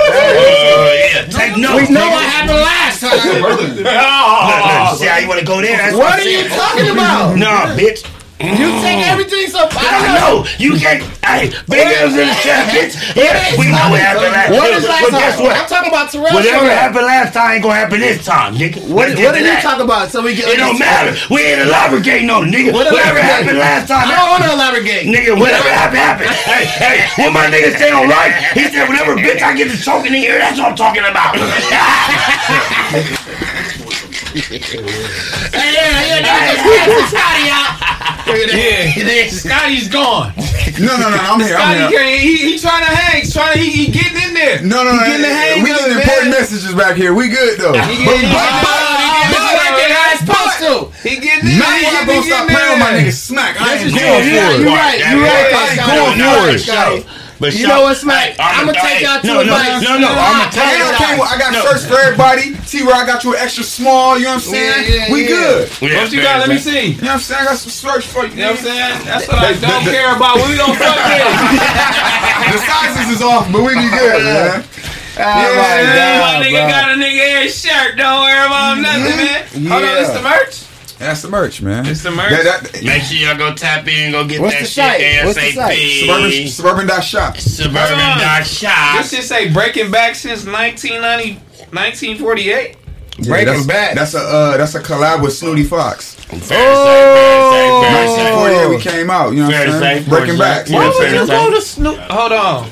Uh, 0.04 0.92
yeah, 0.92 1.26
take 1.32 1.56
notes. 1.56 1.88
We 1.88 1.94
know 1.94 2.04
nigga. 2.04 2.12
what 2.12 2.24
happened 2.24 2.60
last 2.60 3.00
time. 3.00 3.16
Look, 3.40 3.60
look, 3.60 4.98
see 5.00 5.06
how 5.08 5.18
you 5.18 5.28
want 5.28 5.40
to 5.40 5.46
go 5.46 5.60
there? 5.60 5.76
That's 5.76 5.96
What 5.96 6.14
I'm 6.14 6.20
are 6.20 6.28
you 6.28 6.48
talking 6.48 6.88
about? 6.92 7.36
Nah, 7.36 7.72
bitch. 7.76 8.04
You 8.42 8.66
take 8.82 8.98
everything 9.06 9.46
so. 9.46 9.62
I 9.70 9.86
don't 9.94 10.10
know. 10.18 10.42
know 10.42 10.50
you 10.58 10.74
can't. 10.74 11.06
Hey, 11.22 11.54
big 11.70 11.86
M's 11.86 12.18
in 12.18 12.26
the 12.26 12.34
chat, 12.42 12.66
bitch. 12.74 12.98
Yeah, 13.14 13.54
we 13.54 13.70
know 13.70 13.94
what 13.94 14.02
happened 14.02 14.34
last. 14.34 14.50
What 14.50 14.74
is 14.74 14.82
last 14.82 15.02
But 15.06 15.10
time? 15.14 15.22
guess 15.22 15.38
what? 15.38 15.54
I'm 15.54 15.68
talking 15.70 15.90
about 15.94 16.10
Terrell. 16.10 16.34
Whatever 16.34 16.66
Shannon. 16.66 16.82
happened 16.82 17.06
last 17.06 17.30
time 17.30 17.50
ain't 17.54 17.62
gonna 17.62 17.78
happen 17.78 18.00
this 18.02 18.26
time, 18.26 18.58
nigga. 18.58 18.82
What, 18.90 19.14
what 19.14 19.38
did 19.38 19.46
you 19.46 19.54
talk 19.62 19.78
about? 19.78 20.10
So 20.10 20.18
we 20.18 20.34
get. 20.34 20.50
It 20.50 20.58
don't 20.58 20.78
matter. 20.82 21.14
We 21.30 21.46
ain't 21.46 21.62
elaborating 21.62 22.26
it, 22.26 22.50
nigga. 22.50 22.74
What 22.74 22.90
Whatever 22.90 23.22
happened 23.22 23.58
last 23.58 23.86
time. 23.86 24.10
I 24.10 24.18
don't 24.18 24.30
want 24.34 24.42
to 24.42 24.50
elaborate. 24.50 25.06
Nigga, 25.06 25.38
whatever 25.38 25.70
happened, 25.70 26.02
happened. 26.02 26.34
hey, 26.50 26.66
hey, 26.66 27.06
when 27.22 27.32
my 27.32 27.46
nigga 27.46 27.70
stay 27.78 27.94
on 27.94 28.10
right, 28.10 28.34
he 28.50 28.66
said, 28.66 28.90
whenever 28.90 29.14
bitch 29.14 29.46
I 29.46 29.54
get 29.54 29.70
to 29.70 29.78
choking 29.78 30.10
in 30.10 30.26
here, 30.26 30.38
that's 30.42 30.58
what 30.58 30.74
I'm 30.74 30.76
talking 30.76 31.06
about. 31.06 31.38
Hey, 34.34 35.70
yeah, 35.70 35.86
yeah, 36.02 36.18
yeah, 36.18 36.58
yeah. 36.58 37.06
Scotty 37.06 37.46
out. 37.54 37.83
Yeah. 38.26 39.28
Scotty's 39.28 39.88
gone. 39.88 40.32
No, 40.80 40.96
no, 40.96 41.10
no. 41.10 41.16
I'm 41.20 41.40
here. 41.40 41.54
Scotty 41.54 41.80
I'm 41.80 41.90
here. 41.90 42.00
can't. 42.00 42.20
He, 42.20 42.36
he 42.36 42.58
trying 42.58 42.84
to 42.84 42.90
hang. 42.90 43.20
He's 43.22 43.32
trying 43.32 43.52
to. 43.54 43.58
He, 43.60 43.70
he 43.70 43.92
getting 43.92 44.16
in 44.28 44.34
there. 44.34 44.62
No, 44.62 44.82
no, 44.82 44.92
He 44.92 44.96
no. 44.96 45.06
getting 45.06 45.22
the 45.22 45.34
hang 45.34 45.62
We 45.62 45.68
getting 45.70 45.92
important 45.98 46.30
man. 46.32 46.40
messages 46.40 46.74
back 46.74 46.96
here. 46.96 47.12
We 47.14 47.28
good 47.28 47.58
though. 47.60 47.72
He 47.76 48.04
getting, 48.04 48.30
But- 48.32 48.48
getting, 48.48 49.04
he 49.04 49.10
It's 49.28 49.38
getting, 49.38 49.60
working 49.60 49.94
how 49.94 50.12
it's 50.14 50.24
he 51.04 51.20
getting 51.20 51.50
in. 51.50 51.58
Now 51.58 51.76
you 51.76 51.82
getting, 51.84 52.06
gonna 52.08 52.22
stop 52.24 52.48
playing 52.48 52.70
with 52.72 52.80
my 52.80 52.92
nigga 52.96 53.12
Smack. 53.12 53.60
I 53.60 53.76
ain't 53.76 53.92
going 53.92 54.24
for 54.24 54.24
it. 54.24 54.60
You're 54.60 54.72
right. 54.72 54.98
You're 54.98 55.20
right. 55.20 55.50
I 55.52 55.68
ain't 55.70 55.84
going 55.84 56.16
for 56.16 57.04
it. 57.04 57.23
Scotty. 57.34 57.40
But 57.40 57.52
You 57.52 57.66
shout- 57.66 57.68
know 57.68 57.82
what, 57.82 57.96
Smack? 57.96 58.28
Hey, 58.30 58.36
I'ma 58.38 58.72
take 58.72 59.00
y'all 59.02 59.20
to 59.20 59.26
no, 59.26 59.40
a 59.40 59.44
no, 59.44 59.50
nice- 59.58 59.82
No, 59.82 59.98
no, 59.98 60.08
I'm 60.08 60.38
gonna 60.38 60.50
tell 60.52 60.66
Hey, 60.66 60.78
you. 60.78 60.84
I, 60.84 60.94
came 60.94 61.18
with, 61.18 61.28
I 61.28 61.38
got 61.38 61.52
No. 61.52 61.62
shirts 61.62 61.84
for 61.86 61.98
everybody. 61.98 62.54
T 62.66 62.82
where 62.84 62.94
I 62.94 63.04
got 63.06 63.24
you 63.24 63.34
an 63.34 63.40
extra 63.42 63.64
small. 63.64 64.16
You 64.18 64.24
know 64.24 64.30
what 64.38 64.44
I'm 64.46 64.50
saying? 64.54 64.84
Yeah, 64.88 64.94
yeah, 65.06 65.12
we 65.12 65.22
yeah. 65.22 65.28
good. 65.28 65.70
Yeah, 65.82 66.02
What 66.02 66.12
you 66.12 66.22
got? 66.22 66.38
Let 66.40 66.48
me 66.48 66.58
see. 66.58 66.86
You 66.86 67.02
know 67.02 67.02
what 67.02 67.10
I'm 67.14 67.20
saying? 67.20 67.40
I 67.42 67.44
got 67.44 67.58
some 67.58 67.70
shirts 67.74 68.06
for 68.06 68.24
you. 68.24 68.30
You 68.30 68.36
know 68.36 68.50
what 68.50 68.58
I'm 68.60 68.64
saying? 68.64 69.04
That's 69.04 69.26
what 69.28 69.38
I 69.38 69.52
don't 69.54 69.82
care 69.82 70.14
about. 70.16 70.36
We 70.46 70.54
don't 70.56 70.76
fuck 70.78 70.96
with. 70.96 72.04
The 72.54 72.58
sizes 72.60 73.16
is 73.16 73.22
off, 73.22 73.50
but 73.50 73.62
we 73.62 73.74
be 73.74 73.88
good, 73.88 74.22
man. 74.22 74.64
Oh 75.16 75.22
my 75.22 75.22
Yeah, 75.22 76.20
My 76.20 76.32
God, 76.34 76.44
nigga 76.44 76.50
bro. 76.50 76.68
got 76.68 76.90
a 76.90 76.94
nigga 76.94 77.46
ass 77.46 77.54
shirt. 77.54 77.96
Don't 77.96 78.20
worry 78.22 78.46
about 78.46 78.74
mm-hmm. 78.74 78.82
nothing, 78.82 79.16
man. 79.16 79.70
Hold 79.72 79.82
on, 79.84 79.88
Yeah. 79.88 79.94
this 79.94 80.10
the 80.10 80.22
merch. 80.22 80.63
That's 81.04 81.22
the 81.22 81.28
merch, 81.28 81.60
man. 81.62 81.84
It's 81.86 82.02
the 82.02 82.10
merch. 82.10 82.30
That, 82.30 82.62
that, 82.72 82.82
Make 82.82 83.02
sure 83.02 83.18
y'all 83.18 83.36
go 83.36 83.54
tap 83.54 83.86
in, 83.86 84.12
go 84.12 84.26
get 84.26 84.40
What's 84.40 84.54
that 84.54 84.60
the 84.60 84.66
shit 84.66 84.74
site? 84.74 85.24
What's 85.24 85.36
the 85.36 85.60
ASAP. 85.60 86.00
suburban, 86.00 86.48
suburban 86.48 86.86
dot 86.86 87.04
shop. 87.04 87.36
Suburban 87.36 87.98
Hold 87.98 88.00
on. 88.00 88.18
dot 88.20 88.46
shop. 88.46 88.96
This 88.98 89.10
shit 89.12 89.24
say 89.24 89.52
breaking 89.52 89.90
back 89.90 90.14
since 90.14 90.46
1990, 90.46 91.34
1948. 91.70 92.76
Breaking 93.28 93.46
that's, 93.46 93.66
Bad. 93.66 93.96
That's 93.96 94.14
a 94.14 94.18
uh, 94.18 94.56
that's 94.56 94.74
a 94.74 94.80
collab 94.80 95.22
with 95.22 95.32
Snooty 95.34 95.62
Fox. 95.62 96.14
Fair 96.14 96.38
to 96.38 96.44
say, 96.44 96.54
fair 96.56 97.38
to 97.38 97.50
say, 97.52 97.68
fair 97.84 98.06
to 98.06 98.08
say. 98.08 98.34
1948 98.34 98.68
we 98.76 98.82
came 98.82 99.10
out. 99.10 99.30
You 99.30 99.36
know 99.40 99.46
what 99.46 99.54
Fair 99.54 99.66
to 99.66 99.72
I'm 99.72 99.80
saying? 99.80 100.04
say, 100.04 100.08
Breaking 100.10 100.32
to 100.34 100.38
back. 100.40 100.66
say. 100.66 100.74
Why 100.74 100.82
Yeah, 100.84 100.90
would 100.98 101.20
you 101.20 101.26
go 101.28 101.50
to 101.54 101.60
Snoop? 101.62 101.96
Hold 101.98 102.32
on. 102.32 102.70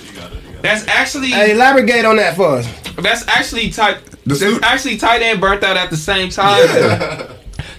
That's 0.63 0.89
actually 0.89 1.29
Hey, 1.29 1.53
elaborate 1.53 2.05
on 2.05 2.17
that 2.17 2.35
for 2.35 2.57
us. 2.57 2.67
that's 2.97 3.29
actually 3.29 3.71
tight. 3.71 3.99
The 4.05 4.11
That's 4.27 4.41
Snoop- 4.41 4.65
actually 4.65 4.97
tight 4.97 5.23
and 5.23 5.41
burnt 5.41 5.63
out 5.63 5.77
at 5.77 5.91
the 5.91 5.97
same 5.97 6.29
time. 6.31 6.67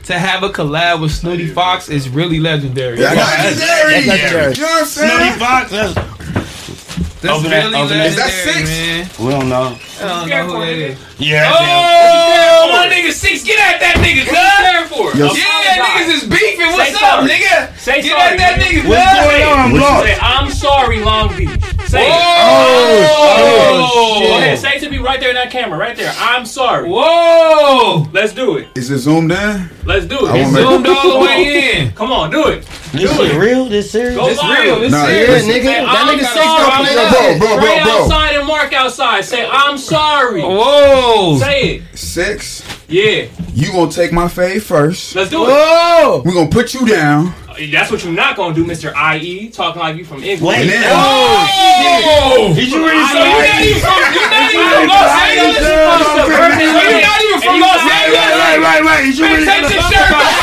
To 0.03 0.19
have 0.19 0.43
a 0.43 0.49
collab 0.49 1.01
with 1.01 1.11
Snooty 1.11 1.47
Fox 1.47 1.89
is 1.89 2.09
really 2.09 2.39
legendary. 2.39 2.97
That's 2.97 3.15
That's- 3.15 3.59
legendary. 3.59 3.93
that's 3.93 4.07
legendary. 4.07 4.53
You 4.55 4.61
know 4.61 4.67
what 4.67 4.81
I'm 4.81 4.85
saying? 4.87 5.11
Snooty 5.11 5.39
Fox, 5.39 5.71
that's, 5.71 7.12
That's 7.23 7.39
Open 7.39 7.51
that- 7.51 7.63
really 7.71 7.75
open 7.79 7.97
that. 7.97 8.07
Is 8.07 8.15
that 8.17 8.29
six? 8.29 8.67
man. 8.69 9.07
we 9.17 9.31
don't 9.31 9.47
know. 9.47 9.77
I 9.79 10.03
don't 10.03 10.27
know 10.27 10.43
who 10.43 10.59
that 10.59 10.75
is. 10.75 10.99
Yeah, 11.19 11.47
that's 11.47 11.59
him. 11.63 11.67
Oh, 11.71 12.67
my 12.75 12.85
nigga 12.91 13.11
six, 13.15 13.43
get 13.47 13.55
at 13.63 13.79
that 13.79 13.95
nigga, 14.03 14.27
cuz. 14.27 14.89
for? 14.91 15.15
Yo, 15.17 15.31
Yeah, 15.31 15.43
oh, 15.47 15.87
niggas 15.87 16.13
is 16.19 16.23
beefing. 16.27 16.67
What's 16.75 16.89
Say 16.91 16.95
up, 16.95 17.23
sorry. 17.23 17.29
nigga? 17.31 17.77
Say 17.79 18.01
Get 18.01 18.11
sorry, 18.11 18.33
at 18.35 18.37
that 18.43 18.59
nigga. 18.59 18.83
nigga, 18.83 18.89
What's 18.91 19.13
going 19.23 19.43
on? 19.47 19.59
I'm 19.59 19.73
lost. 19.79 20.03
Say, 20.03 20.17
I'm 20.19 20.49
sorry, 20.51 20.99
Long 20.99 21.27
Beach. 21.37 21.63
Say 21.87 22.03
it. 22.03 22.11
Oh, 22.11 23.91
oh, 23.95 24.19
Go 24.19 24.37
ahead, 24.39 24.57
say 24.59 24.75
it 24.75 24.79
to 24.81 24.89
me 24.89 24.97
right 24.97 25.19
there 25.19 25.29
in 25.29 25.35
that 25.35 25.51
camera, 25.51 25.77
right 25.77 25.95
there. 25.95 26.11
I'm 26.17 26.45
sorry. 26.45 26.89
Whoa! 26.89 28.07
Let's 28.11 28.33
do 28.33 28.57
it. 28.57 28.67
Is 28.75 28.89
it 28.91 28.97
zoomed 28.99 29.31
in? 29.31 29.69
Let's 29.85 30.05
do 30.05 30.17
I 30.27 30.37
it. 30.37 30.43
wanna 30.43 30.51
make- 30.51 30.63
Zoomed 30.63 30.87
all 30.87 31.19
the 31.19 31.25
way 31.25 31.71
in. 31.79 31.91
Come 31.93 32.11
on, 32.11 32.31
do 32.31 32.47
it. 32.47 32.65
This 32.93 33.09
Do 33.15 33.23
is 33.23 33.31
it. 33.31 33.37
real? 33.37 33.65
This 33.65 33.91
serious? 33.91 34.15
Go 34.15 34.27
This 34.27 34.39
viral. 34.39 34.61
real. 34.61 34.79
This 34.81 34.91
Nah, 34.91 35.07
Yeah, 35.07 35.25
serious. 35.25 35.43
nigga. 35.45 35.63
That 35.85 36.05
nigga 36.13 36.25
six 36.33 36.45
don't 36.45 36.75
play 36.77 36.95
that. 36.95 37.12
Bro, 37.13 37.37
bro, 37.39 37.57
Ray 37.57 37.75
bro, 37.79 37.83
bro. 37.83 38.03
outside 38.03 38.35
and 38.35 38.47
Mark 38.47 38.73
outside. 38.73 39.23
Say, 39.25 39.47
I'm 39.49 39.77
sorry. 39.77 40.41
Whoa! 40.41 41.37
Say 41.39 41.75
it. 41.77 41.97
Six. 41.97 42.63
Yeah. 42.87 43.27
You 43.53 43.71
gonna 43.71 43.91
take 43.91 44.11
my 44.11 44.27
fade 44.27 44.63
first. 44.63 45.15
Let's 45.15 45.29
do 45.29 45.43
it. 45.45 45.49
Whoa! 45.49 46.21
We 46.25 46.33
gonna 46.33 46.49
put 46.49 46.73
you 46.73 46.85
down. 46.87 47.33
That's 47.71 47.91
what 47.91 48.03
you're 48.03 48.11
not 48.11 48.35
gonna 48.35 48.55
do, 48.55 48.65
Mr. 48.65 48.89
IE. 49.13 49.49
Talking 49.49 49.79
like 49.81 49.95
you 49.95 50.03
from 50.05 50.23
England. 50.23 50.41
Wait. 50.41 50.61
And 50.61 50.69
then 50.73 50.81
Whoa! 50.89 52.49
Did 52.57 52.71
you 52.73 52.81
really 52.81 52.97
I 52.97 53.13
So 53.13 53.21
say 53.21 53.29
you're 53.29 53.45
not 53.45 53.61
even 53.61 53.77
from 53.77 53.93
you're 54.09 54.25
not 54.33 54.49
even 54.49 54.73
from 54.73 54.89
Los 54.89 55.13
Angeles. 55.21 55.61
right, 55.61 56.17
So 56.17 56.25
right, 56.33 56.89
you're 56.89 57.05
not 57.05 57.21
even 57.21 57.39
from 57.45 57.57
Los 57.61 57.81
Angeles. 57.93 58.33
Right, 58.41 58.57
right, 58.57 58.81
right. 58.81 59.01
Did 59.05 59.13
you 59.17 59.25
Man, 59.25 59.33
really 59.37 59.45
take 59.45 59.69
this 59.69 59.85
shirt 59.85 60.09
off. 60.17 60.33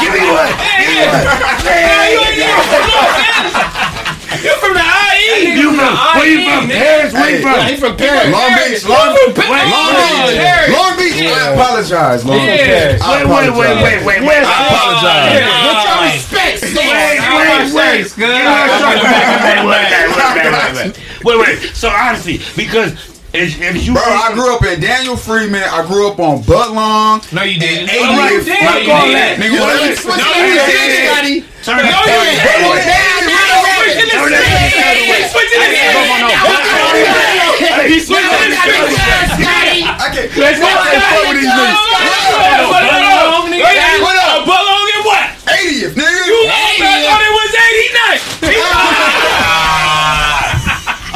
Give 0.00 0.12
me 0.16 0.24
one. 0.32 0.48
Yeah. 0.48 2.08
You 2.08 2.20
ain't 2.24 2.40
even 2.40 2.64
from 2.72 2.84
Los 2.88 3.12
Angeles. 3.20 3.52
You're 4.44 4.56
from 4.64 4.72
the 4.72 4.84
IE. 5.48 5.60
You 5.60 5.68
from? 5.74 5.92
Where 6.16 6.26
you 6.28 6.40
from? 6.44 6.68
Paris? 6.68 7.12
Where 7.14 7.30
you 7.30 7.36
Hey, 7.36 7.42
from? 7.42 7.66
He 7.68 7.76
from 7.76 7.96
Paris. 7.96 8.28
Long 8.32 8.50
Beach, 8.58 8.82
You're 8.82 8.90
Long, 8.92 9.16
from 9.16 9.32
Pa- 9.34 9.48
Wait, 9.48 9.64
Long 9.68 9.72
Long 9.72 9.94
Beach. 9.96 10.28
Beach. 10.28 10.40
Paris. 10.44 10.68
Long 10.76 10.92
Beach, 10.98 11.18
I 11.18 11.52
apologize, 11.54 12.20
Long. 12.24 12.36
Yeah. 12.38 12.98
I 13.00 13.24
Wait, 13.24 13.26
wait, 13.26 13.32
wait, 13.32 13.48
apologize. 13.48 13.82
wait, 13.84 13.98
wait, 14.04 14.20
wait. 14.28 14.42
I 14.44 14.54
apologize. 14.68 15.32
Get 15.34 15.78
your 15.88 15.98
respect, 16.08 16.56
Wait, 16.62 16.68
sis. 16.68 16.76
wait, 16.76 17.72
wait. 17.74 18.04
Good. 18.16 18.38
Wait, 21.24 21.38
wait, 21.38 21.38
wait. 21.38 21.58
So 21.74 21.88
honestly, 21.90 22.38
because 22.56 22.92
if, 23.34 23.60
if 23.60 23.84
you 23.86 23.92
Bro, 23.92 24.02
I 24.02 24.32
grew 24.34 24.54
up 24.54 24.64
in 24.64 24.80
Daniel 24.80 25.16
Freeman. 25.16 25.62
I 25.62 25.84
grew 25.86 26.08
up 26.08 26.18
on 26.18 26.42
Budlong. 26.42 27.20
No, 27.32 27.42
you 27.42 27.58
didn't. 27.60 27.90
Eighty- 27.90 27.98
Oh, 28.00 28.28
you 28.28 28.40
Fuck 28.40 28.80
did. 28.80 28.88
all 28.88 29.06
You 29.06 29.12
that. 29.12 29.36
did. 29.36 29.44
Nigga, 29.44 29.52
You 29.52 29.60
what 29.60 29.68
know, 29.68 29.82
I 29.84 29.88
you 29.88 29.96
switch 29.96 30.16
No, 30.16 30.32
it 30.32 30.48
you 30.48 30.60
up, 30.60 30.66
didn't. 30.66 31.04
Scotty. 31.12 31.36
turn 31.60 31.78
it 31.78 31.84
No, 31.84 31.90
down. 31.92 32.08
you 32.08 32.24
didn't. 32.24 32.40
Turn 32.40 32.64
it 32.64 32.88
down, 32.88 33.20
now 33.28 33.36
you're 33.36 33.36
rapping. 33.36 33.47
Turn 33.88 34.32
it 34.32 34.44
down. 34.44 34.96
He's 35.08 35.30
switching 35.32 35.62
his 35.64 35.80
He's 37.88 38.04
switching 38.06 38.28
his 38.28 38.58
Scotty. 38.58 39.80
I 39.88 40.12
can't. 40.12 40.28
Let's 40.36 40.60
not 40.60 40.76
say 40.84 40.98
fuck 41.00 41.24
with 41.28 41.40
these 41.40 41.48
niggas. 41.48 41.78
What 44.04 44.16
up? 44.18 44.44
But 44.46 44.60
long 44.64 44.86
and 44.92 45.04
what? 45.04 45.24
80th, 45.48 45.94
nigga. 45.96 46.04
I 46.04 47.00
thought 47.08 47.22
it 47.24 47.32
was 47.32 47.52
89. 47.56 48.48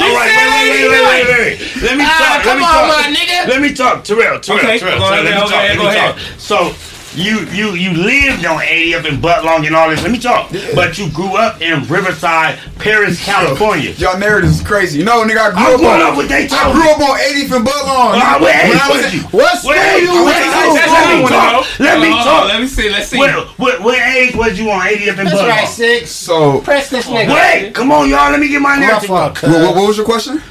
All 0.03 0.09
right, 0.09 0.27
wait, 0.27 0.49
wait, 0.49 0.89
wait, 0.89 0.89
wait, 0.89 1.05
wait, 1.07 1.25
wait. 1.29 1.81
Let 1.83 1.95
me 1.97 2.03
Ah, 2.05 2.09
talk. 2.17 2.43
Let 2.43 2.43
come 2.43 2.57
me 2.57 2.63
on, 2.65 2.69
talk. 2.73 2.87
my 2.89 3.07
nigga. 3.13 3.47
Let 3.47 3.59
me 3.61 3.73
talk. 3.73 4.03
Terrell, 4.03 4.39
Terrell, 4.39 4.59
Okay, 4.59 4.79
Terrell. 4.79 4.99
go 4.99 5.05
Terrell, 5.09 5.13
ahead, 5.13 5.25
let 5.25 5.33
me 5.35 5.39
go 5.39 5.47
talk. 5.47 5.53
ahead, 5.53 5.69
Let 5.69 5.77
go 5.77 5.83
me 5.83 5.89
ahead. 5.95 6.15
talk. 6.15 6.39
So. 6.39 6.75
You 7.15 7.41
you 7.51 7.73
you 7.73 7.93
lived 7.93 8.43
on 8.45 8.59
80th 8.59 9.05
and 9.07 9.21
Budlong 9.21 9.65
and 9.67 9.75
all 9.75 9.89
this. 9.89 10.01
Let 10.01 10.11
me 10.11 10.17
talk. 10.19 10.51
But 10.73 10.97
you 10.97 11.09
grew 11.11 11.35
up 11.37 11.61
in 11.61 11.85
Riverside, 11.87 12.57
Paris, 12.79 13.23
California. 13.23 13.91
Y'all 13.91 14.17
narratives 14.17 14.59
is 14.61 14.65
crazy. 14.65 14.97
You 14.99 15.05
know, 15.05 15.23
nigga, 15.23 15.37
I 15.37 15.51
grew 15.51 15.77
I'm 15.77 15.85
up 15.85 16.01
on. 16.01 16.01
up 16.13 16.17
with 16.17 16.29
they 16.29 16.47
I 16.49 16.71
grew 16.73 16.89
up 16.89 16.99
on 16.99 17.17
80th 17.19 17.55
and 17.57 17.65
Budlong. 17.67 18.17
Ah, 18.17 18.37
When 18.41 18.45
wait, 18.49 18.81
I 18.81 18.89
was 18.89 19.03
wait, 19.03 19.13
in- 19.13 19.19
What 19.29 19.57
school 19.59 19.71
Wait, 19.71 20.01
you 20.01 20.09
wait, 20.09 20.25
went 20.25 20.25
wait, 20.25 20.41
to? 20.43 20.91
let 20.91 21.21
me 21.21 21.27
talk. 21.29 21.79
Let 21.79 21.99
me 22.01 22.09
Hold 22.09 22.19
on, 22.19 22.25
talk. 22.25 22.47
Let 22.49 22.61
me 22.61 22.67
see. 22.67 22.89
Let's 22.89 23.07
see. 23.09 23.17
What, 23.17 23.47
what, 23.59 23.81
what 23.83 23.99
age 23.99 24.35
was 24.35 24.57
you 24.59 24.71
on 24.71 24.81
80th 24.81 25.07
and 25.19 25.27
That's 25.27 25.33
Butt 25.33 25.49
right, 25.49 25.67
six. 25.67 26.09
So, 26.09 26.61
Press 26.61 26.89
this 26.89 27.05
nigga. 27.07 27.33
Wait, 27.33 27.73
come 27.75 27.91
on, 27.91 28.09
y'all. 28.09 28.31
Let 28.31 28.39
me 28.39 28.47
get 28.49 28.61
my 28.61 28.75
My 28.75 28.79
narrative. 28.79 29.09
what, 29.09 29.41
what, 29.43 29.75
what 29.75 29.87
was 29.87 29.97
your 29.97 30.05
question? 30.05 30.41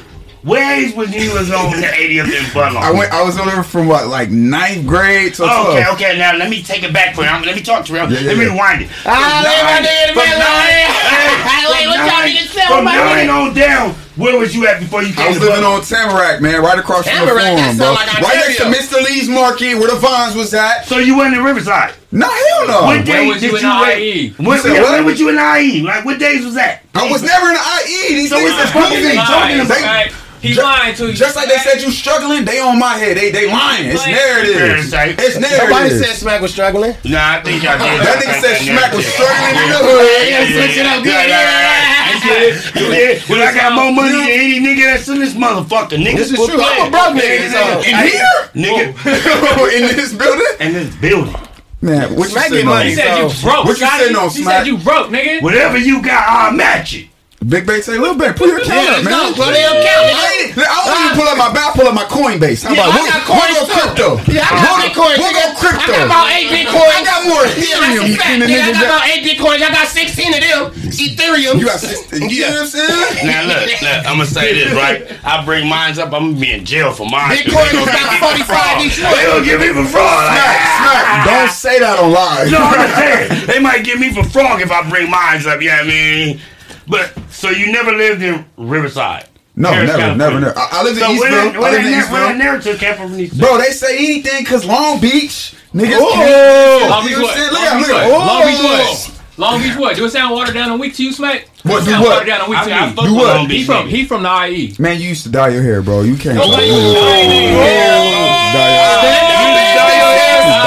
What 0.43 0.59
age 0.61 0.95
was 0.97 1.15
you 1.15 1.33
was 1.35 1.51
on 1.53 1.71
the 1.71 1.87
80th 1.87 2.27
and 2.37 2.53
Butt 2.55 2.75
I 2.77 2.91
went. 2.91 3.13
I 3.13 3.23
was 3.23 3.39
on 3.39 3.47
there 3.47 3.63
from 3.63 3.87
what, 3.87 4.09
like 4.09 4.31
ninth 4.31 4.87
grade 4.87 5.35
to 5.35 5.45
Oh, 5.45 5.47
12. 5.47 5.95
okay, 5.95 6.11
okay. 6.13 6.19
Now 6.19 6.35
let 6.37 6.51
me 6.51 6.63
take 6.63 6.83
it 6.83 6.93
back 6.93 7.15
for 7.15 7.23
you. 7.23 7.31
Let 7.31 7.55
me 7.55 7.63
talk 7.63 7.87
to 7.87 7.93
you. 7.93 7.99
Yeah, 7.99 8.09
yeah, 8.09 8.21
let 8.27 8.37
me 8.37 8.45
yeah. 8.47 8.53
rewind 8.53 8.83
it. 8.83 8.89
Ah, 9.07 9.39
From 9.39 9.45
let 9.47 9.63
my 9.63 9.71
nine- 9.71 9.85
nigga 9.87 10.03
in 10.03 10.09
the 10.09 10.15
from 10.19 10.27
middle. 10.27 10.43
nine- 10.43 11.71
wait, 11.71 11.87
what 11.87 11.99
y'all 11.99 12.07
nine- 12.07 12.35
niggas 12.35 12.51
say 12.51 12.67
From 12.67 12.85
nine 12.85 13.31
on 13.31 13.55
down, 13.55 13.95
where 14.19 14.37
was 14.37 14.53
you 14.55 14.67
at 14.67 14.81
before 14.81 15.03
you 15.05 15.15
came 15.15 15.25
I 15.25 15.29
was 15.31 15.39
to 15.39 15.45
living 15.47 15.63
Butt 15.63 15.79
on 15.79 15.83
Tamarack, 15.87 16.41
man, 16.43 16.61
right 16.61 16.79
across 16.79 17.07
from 17.07 17.15
the 17.23 17.33
Tamarack, 17.33 17.55
that 17.55 17.63
forum, 17.63 17.77
bro. 17.79 17.87
sound 17.87 17.95
like 18.03 18.21
right 18.21 18.39
next 18.43 18.59
to 18.59 18.97
Mr. 18.99 18.99
Lee's 19.05 19.29
Market, 19.29 19.75
where 19.79 19.89
the 19.95 19.97
Vines 20.03 20.35
was 20.35 20.53
at. 20.55 20.85
So 20.91 20.99
you 20.99 21.17
went 21.17 21.35
in 21.39 21.43
Riverside. 21.45 21.95
Nah, 22.11 22.27
hell 22.29 22.67
no. 22.67 22.83
what 22.91 23.07
day 23.07 23.27
was 23.31 23.41
you 23.43 23.53
did 23.53 23.63
in 23.63 23.71
you? 23.71 23.87
IE? 23.95 24.29
When, 24.43 24.57
You 24.59 24.63
said 24.63 24.75
yeah, 24.75 24.83
what? 24.83 24.91
when 24.93 25.05
was 25.07 25.21
you 25.21 25.29
in 25.31 25.39
IE? 25.39 25.81
Like 25.87 26.05
what 26.05 26.19
days 26.19 26.45
was 26.45 26.55
that? 26.59 26.83
I 26.95 27.09
was 27.11 27.23
never 27.23 27.47
in 27.49 27.55
the 27.55 27.61
IE. 27.63 28.15
These 28.27 28.29
So 28.31 28.37
niggas 28.37 28.53
what's 28.53 28.59
is 28.69 28.73
the 28.73 28.79
fuck 28.81 28.93
is 28.93 28.99
goofy. 29.01 29.11
he 29.11 29.17
talking 29.17 29.59
Lies, 29.59 29.71
about? 29.71 30.13
Right? 30.43 30.49
He 30.49 30.55
Ju- 30.55 30.63
lying 30.63 30.95
to 30.97 31.07
you. 31.07 31.13
Just 31.15 31.37
like 31.37 31.49
they 31.49 31.57
said 31.59 31.81
you 31.83 31.91
struggling, 31.91 32.45
they 32.45 32.59
on 32.59 32.79
my 32.79 32.99
head. 32.99 33.17
They 33.17 33.31
they 33.31 33.47
lying. 33.47 33.87
It's 33.87 34.05
narrative. 34.07 34.57
Parasite. 34.59 35.15
It's 35.19 35.39
Nobody 35.39 35.71
narrative. 35.71 35.99
said 36.07 36.17
Smack 36.17 36.41
was 36.43 36.53
struggling. 36.53 36.91
Nah, 37.05 37.39
I 37.39 37.43
think 37.43 37.63
I 37.65 37.79
did. 37.79 38.03
That 38.03 38.19
nigga 38.19 38.41
said 38.43 38.57
Schmack 38.61 38.91
was 38.95 39.07
struggling 39.07 39.55
in 39.55 39.69
the 39.71 39.79
Yeah, 39.79 39.87
hood. 39.87 40.29
yeah, 40.29 40.43
switch 40.51 40.77
it 40.77 40.87
up 40.87 41.03
good. 41.03 41.13
Yeah, 41.15 41.27
yeah, 41.31 41.63
yeah. 41.63 42.13
You 42.13 42.19
did. 42.23 42.75
You 42.75 42.87
did. 42.91 43.29
Well, 43.29 43.43
I 43.49 43.55
got 43.55 43.73
more 43.75 43.93
money 43.93 44.13
than 44.13 44.29
any 44.31 44.59
nigga 44.61 44.95
that's 44.95 45.09
in 45.09 45.19
this 45.21 45.35
motherfucker. 45.35 45.97
Niggas 45.99 46.31
This 46.31 46.33
is 46.35 46.47
true. 46.47 46.61
I'm 46.61 46.89
a 46.89 46.91
broke 46.91 47.15
nigga, 47.15 47.87
In 47.87 47.97
here? 48.11 48.39
Nigga, 48.55 49.73
in 49.79 49.97
this 49.97 50.13
building? 50.13 50.47
in 50.61 50.73
this 50.75 50.95
building. 50.97 51.35
Man, 51.81 52.15
what 52.15 52.27
you 52.27 52.31
Smack 52.31 52.45
sitting 52.45 52.59
get 52.59 52.67
money. 52.67 52.91
He 52.91 52.95
said 52.95 53.17
you 53.19 53.43
broke. 53.43 53.65
What 53.65 53.79
you 53.79 53.87
Scotty. 53.87 54.03
sitting 54.05 54.17
on, 54.17 54.31
He 54.31 54.43
Smack? 54.43 54.55
said 54.59 54.67
you 54.69 54.79
broke, 54.79 55.09
nigga. 55.09 55.43
Whatever 55.43 55.79
you 55.79 56.01
got, 56.03 56.27
I'll 56.29 56.53
match 56.53 56.95
it. 56.95 57.07
Big 57.43 57.67
Bay 57.67 57.81
say, 57.81 57.99
little 57.99 58.15
Bay, 58.15 58.33
pull 58.33 58.47
your 58.47 58.59
account 58.63 58.89
up, 58.91 59.03
man. 59.05 59.13
let's. 59.13 59.35
Pull 59.37 59.51
your 59.51 59.75
account, 59.75 60.05
I 60.07 60.15
nigga. 60.15 60.47
ain't- 60.47 60.59
I 60.63 60.79
don't 60.85 60.95
uh, 60.95 61.03
even 61.03 61.17
pull 61.19 61.29
up 61.29 61.39
my 61.39 61.49
I 61.53 61.71
pull 61.75 61.87
up 61.89 61.95
my 61.95 62.05
Coinbase. 62.07 62.63
How 62.63 62.71
Yeah, 62.75 62.87
about 62.87 62.93
I 62.93 62.97
we'll, 63.03 63.09
got 63.11 63.23
coins 63.27 63.53
we'll 63.57 63.67
go 63.67 63.75
crypto? 63.75 64.09
Yeah, 64.31 64.47
I 64.47 64.51
got 64.53 64.63
we'll, 64.63 64.83
Bitcoin. 64.87 65.15
We'll 65.19 65.33
go 65.35 65.47
nigga. 65.51 65.59
crypto. 65.59 65.83
I 65.83 65.97
got 65.97 66.07
about 66.07 66.27
eight 66.33 66.49
Bitcoins. 66.53 66.93
I 66.93 67.03
got 67.03 67.21
more 67.27 67.43
Yeah, 67.43 67.51
that's 67.51 67.67
Ethereum 67.67 68.05
a 68.05 68.15
fact. 68.15 68.29
than 68.31 68.39
the 68.41 68.47
Yeah, 68.47 68.63
I 68.63 68.73
got 68.73 68.85
about 68.87 69.05
eight 69.11 69.23
Bitcoins. 69.27 69.61
I 69.63 69.71
got 69.73 69.87
16 69.89 70.35
of 70.35 70.41
them. 70.43 70.63
Ethereum. 70.93 71.55
You 71.59 71.67
got, 71.67 71.81
16. 71.81 72.31
you 72.31 72.41
know 72.47 72.53
what 72.53 72.61
I'm 72.63 72.67
saying? 72.69 73.27
Now 73.33 73.41
look, 73.49 73.65
look, 73.81 73.99
I'm 74.07 74.17
gonna 74.21 74.27
say 74.27 74.53
this 74.53 74.71
right. 74.77 74.99
I 75.25 75.45
bring 75.45 75.67
mines 75.69 75.99
up, 75.99 76.13
I'm 76.13 76.35
gonna 76.35 76.41
be 76.41 76.53
in 76.53 76.65
jail 76.65 76.93
for 76.93 77.07
mine. 77.09 77.37
Bitcoin 77.43 77.73
was 77.81 77.89
about 77.91 78.39
45 78.39 78.85
each 78.87 78.97
They 78.99 79.05
one. 79.09 79.41
gonna 79.41 79.45
get 79.45 79.59
me 79.61 79.69
for 79.73 79.87
fraud. 79.89 80.27
Like, 80.31 80.37
Smack, 80.37 80.59
smack. 80.79 81.27
Don't 81.27 81.51
say 81.51 81.79
that 81.81 81.99
on 81.99 82.13
live. 82.13 82.51
No, 82.51 82.59
I'm 82.61 82.75
just 82.87 82.97
saying. 83.03 83.47
They 83.47 83.59
might 83.59 83.85
get 83.85 83.99
me 83.99 84.13
for 84.13 84.23
fraud 84.25 84.61
if 84.61 84.71
I 84.71 84.87
bring 84.91 85.11
mines 85.11 85.47
up. 85.47 85.61
You 85.63 85.71
know 85.71 85.77
what 85.77 85.85
I 85.87 85.89
mean? 85.89 86.41
But 86.89 87.13
so 87.31 87.51
you 87.51 87.71
never 87.73 87.93
lived 87.93 88.23
in 88.23 88.45
Riverside? 88.57 89.29
No, 89.55 89.69
Paris, 89.71 89.89
never, 89.89 89.99
California. 90.01 90.31
never, 90.31 90.41
never. 90.47 90.59
I, 90.59 90.69
I 90.73 90.83
lived 90.83 90.97
in 90.99 91.05
So 91.05 91.11
where 91.21 91.31
Eastville. 91.31 91.53
that, 91.53 91.57
I 91.57 91.61
where, 91.61 91.73
lived 91.73 91.85
in 91.87 91.93
nar- 91.93 92.11
where 92.13 92.23
that 92.23 92.37
narrative 92.39 92.79
came 92.81 92.95
from? 92.97 93.13
These 93.17 93.35
Bro, 93.39 93.59
they 93.59 93.71
say 93.71 93.97
anything 93.99 94.45
cause 94.47 94.65
Long 94.65 94.99
Beach 95.01 95.55
niggas. 95.75 95.99
Oh. 96.01 96.87
Long 96.91 97.05
Beach 97.05 97.17
You 97.17 97.23
what? 97.23 97.37
Look 97.37 97.53
Long 97.53 97.67
at 97.67 97.79
Beach 97.79 97.89
look 97.89 97.97
what? 97.97 98.09
Long 98.11 98.43
Beach 98.49 98.59
Oh. 98.61 98.65
what? 98.65 99.19
Long 99.39 99.61
Beach 99.63 99.77
what? 99.77 99.97
Do 99.97 100.05
it 100.07 100.11
sound 100.11 100.35
watered 100.35 100.55
down 100.55 100.71
and 100.71 100.81
weak 100.81 100.95
to 100.97 101.05
you, 101.05 101.13
Smack? 101.13 101.49
What, 101.65 101.83
it 101.83 101.85
do 101.85 101.91
sound 101.93 102.03
what? 102.05 102.11
watered 102.13 102.29
down 102.29 102.41
and 102.43 102.49
weak 102.51 102.59
I, 102.61 102.65
to 102.65 102.73
I 102.73 102.87
you? 102.89 102.93
fuck 102.95 103.05
Do 103.05 103.15
what? 103.15 103.51
He 103.51 103.65
from 103.65 103.89
he 103.89 104.05
from 104.05 104.23
the 104.23 104.47
IE. 104.49 104.75
Man, 104.79 104.99
you 105.01 105.09
used 105.11 105.23
to 105.25 105.31
dye 105.31 105.49
your 105.49 105.63
hair, 105.63 105.83
bro. 105.83 106.01
You 106.03 106.17
can't. 106.17 106.37
Nobody 106.37 106.69
Ooh. 106.69 106.73
used 106.73 106.97
to 106.97 107.01
dye 107.01 107.29
Dye 107.29 107.45
your 107.53 107.65
hair. 107.65 107.93
Oh, 107.93 108.53
Dye 108.53 108.69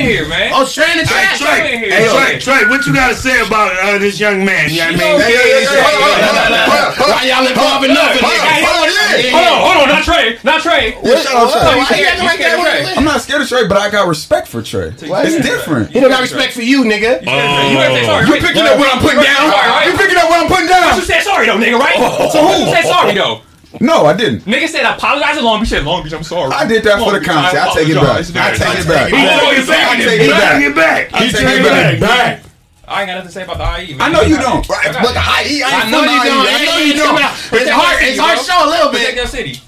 Here, 0.07 0.27
man. 0.27 0.51
Oh, 0.55 0.63
Trey 0.65 0.87
in 0.91 0.97
the 0.99 1.05
Hey. 1.05 1.37
Trey, 1.37 1.77
hey, 1.91 2.07
Trey, 2.07 2.39
Trey, 2.39 2.61
what 2.69 2.85
you 2.87 2.93
got 2.93 3.09
to 3.09 3.15
say 3.15 3.45
about 3.45 3.75
uh, 3.77 3.97
this 3.99 4.19
young 4.19 4.43
man? 4.45 4.69
You 4.71 4.79
know 4.97 5.19
what 5.19 5.23
I 5.23 5.27
mean? 5.27 5.35
Hey, 5.35 5.67
hey. 5.67 7.07
Why 7.11 7.23
y'all 7.27 7.45
involving 7.47 7.93
nothing, 7.93 8.23
Hold 8.23 8.39
on, 8.39 8.47
hold 8.63 9.47
on. 9.47 9.59
Hold 9.67 9.77
on, 9.83 9.87
not 9.89 10.03
Trey, 10.03 10.39
not 10.43 10.61
Trey. 10.61 10.95
Yeah, 11.03 11.19
shout 11.21 11.35
out 11.35 11.51
Trey. 11.51 11.61
Why 11.61 11.73
You 11.73 11.79
you 11.79 11.85
scared- 11.85 12.07
acting 12.07 12.23
you 12.23 12.29
like 12.29 12.39
scared 12.39 12.59
that? 12.59 12.79
of 12.79 12.85
Trey? 12.87 12.95
I'm 12.97 13.03
not 13.05 13.21
scared 13.21 13.41
of 13.41 13.47
Trey, 13.49 13.67
but 13.67 13.77
I 13.77 13.89
got 13.89 14.07
respect 14.07 14.47
for 14.47 14.61
Trey. 14.61 14.93
It's 14.97 15.37
different. 15.45 15.91
He 15.91 15.99
don't 15.99 16.09
got 16.09 16.21
respect 16.21 16.53
for 16.53 16.61
you, 16.61 16.83
nigga. 16.83 17.21
You 17.21 17.27
gotta 17.27 17.93
say 17.93 18.05
sorry. 18.05 18.25
You 18.27 18.33
right? 18.33 18.41
picking 18.41 18.63
up 18.63 18.77
what 18.79 18.87
I'm 18.93 19.01
putting 19.01 19.21
down? 19.23 19.51
Sorry, 19.51 19.69
right? 19.69 19.85
You 19.91 19.97
picking 19.97 20.17
up 20.17 20.29
what 20.29 20.39
I'm 20.41 20.47
putting 20.47 20.67
You 20.67 20.73
down? 20.73 21.01
said 21.01 21.21
sorry 21.21 21.45
though, 21.47 21.57
nigga, 21.57 21.79
right? 21.79 21.95
So 22.31 22.39
who 22.47 22.71
said 22.71 22.85
sorry 22.85 23.13
though? 23.13 23.41
No, 23.81 24.05
I 24.05 24.15
didn't. 24.15 24.41
Nigga 24.45 24.67
said 24.67 24.83
I 24.85 24.95
apologize 24.95 25.37
to 25.37 25.43
Long 25.43 25.59
Beach. 25.59 25.69
Said 25.69 25.83
Long 25.83 26.03
Beach, 26.03 26.13
I'm 26.13 26.23
sorry. 26.23 26.51
I 26.51 26.65
did 26.65 26.83
that 26.83 26.99
for 26.99 27.11
the 27.11 27.19
Long 27.19 27.19
Beach, 27.19 27.29
content. 27.29 27.63
I 27.63 27.73
take 27.75 27.89
it 27.89 27.95
back. 27.95 28.25
I 28.35 28.55
take 28.55 28.79
it 28.79 28.87
back. 28.87 29.09
He 29.11 29.19
took 29.19 29.57
it 29.59 29.67
back. 29.67 29.91
I 29.91 29.97
take 29.97 30.21
it 30.21 30.31
back. 30.31 30.51
Bring 30.57 30.71
it 30.71 30.75
back. 30.75 31.13
I 31.13 31.19
take 31.19 31.35
it 31.35 31.97
it 31.97 31.99
back. 31.99 31.99
back. 31.99 32.43
I 32.87 33.01
ain't 33.01 33.07
got 33.09 33.15
nothing 33.15 33.27
to 33.27 33.33
say 33.33 33.43
about 33.43 33.57
the 33.59 33.67
IE. 33.83 33.93
Man. 33.95 34.01
I 34.01 34.09
know 34.13 34.21
you 34.21 34.37
don't. 34.37 34.63
I 34.71 34.93
got 34.93 35.03
But 35.03 35.11
it. 35.11 35.19
I, 35.19 35.43
E, 35.43 35.61
I, 35.61 35.67
I 35.67 35.81
ain't 35.83 35.91
know 35.91 36.01
you 36.07 36.23
don't. 36.23 36.47
I 36.47 36.65
know 36.65 36.77
you 36.79 36.93
don't. 36.95 37.19
It's 37.59 37.69
hard. 37.69 37.97
It's 37.99 38.17
hard 38.17 38.39
show 38.39 38.55
a 38.63 38.69
little 38.71 38.89
Protect 38.89 39.09
bit. 39.11 39.15
your 39.17 39.27
city. 39.27 39.59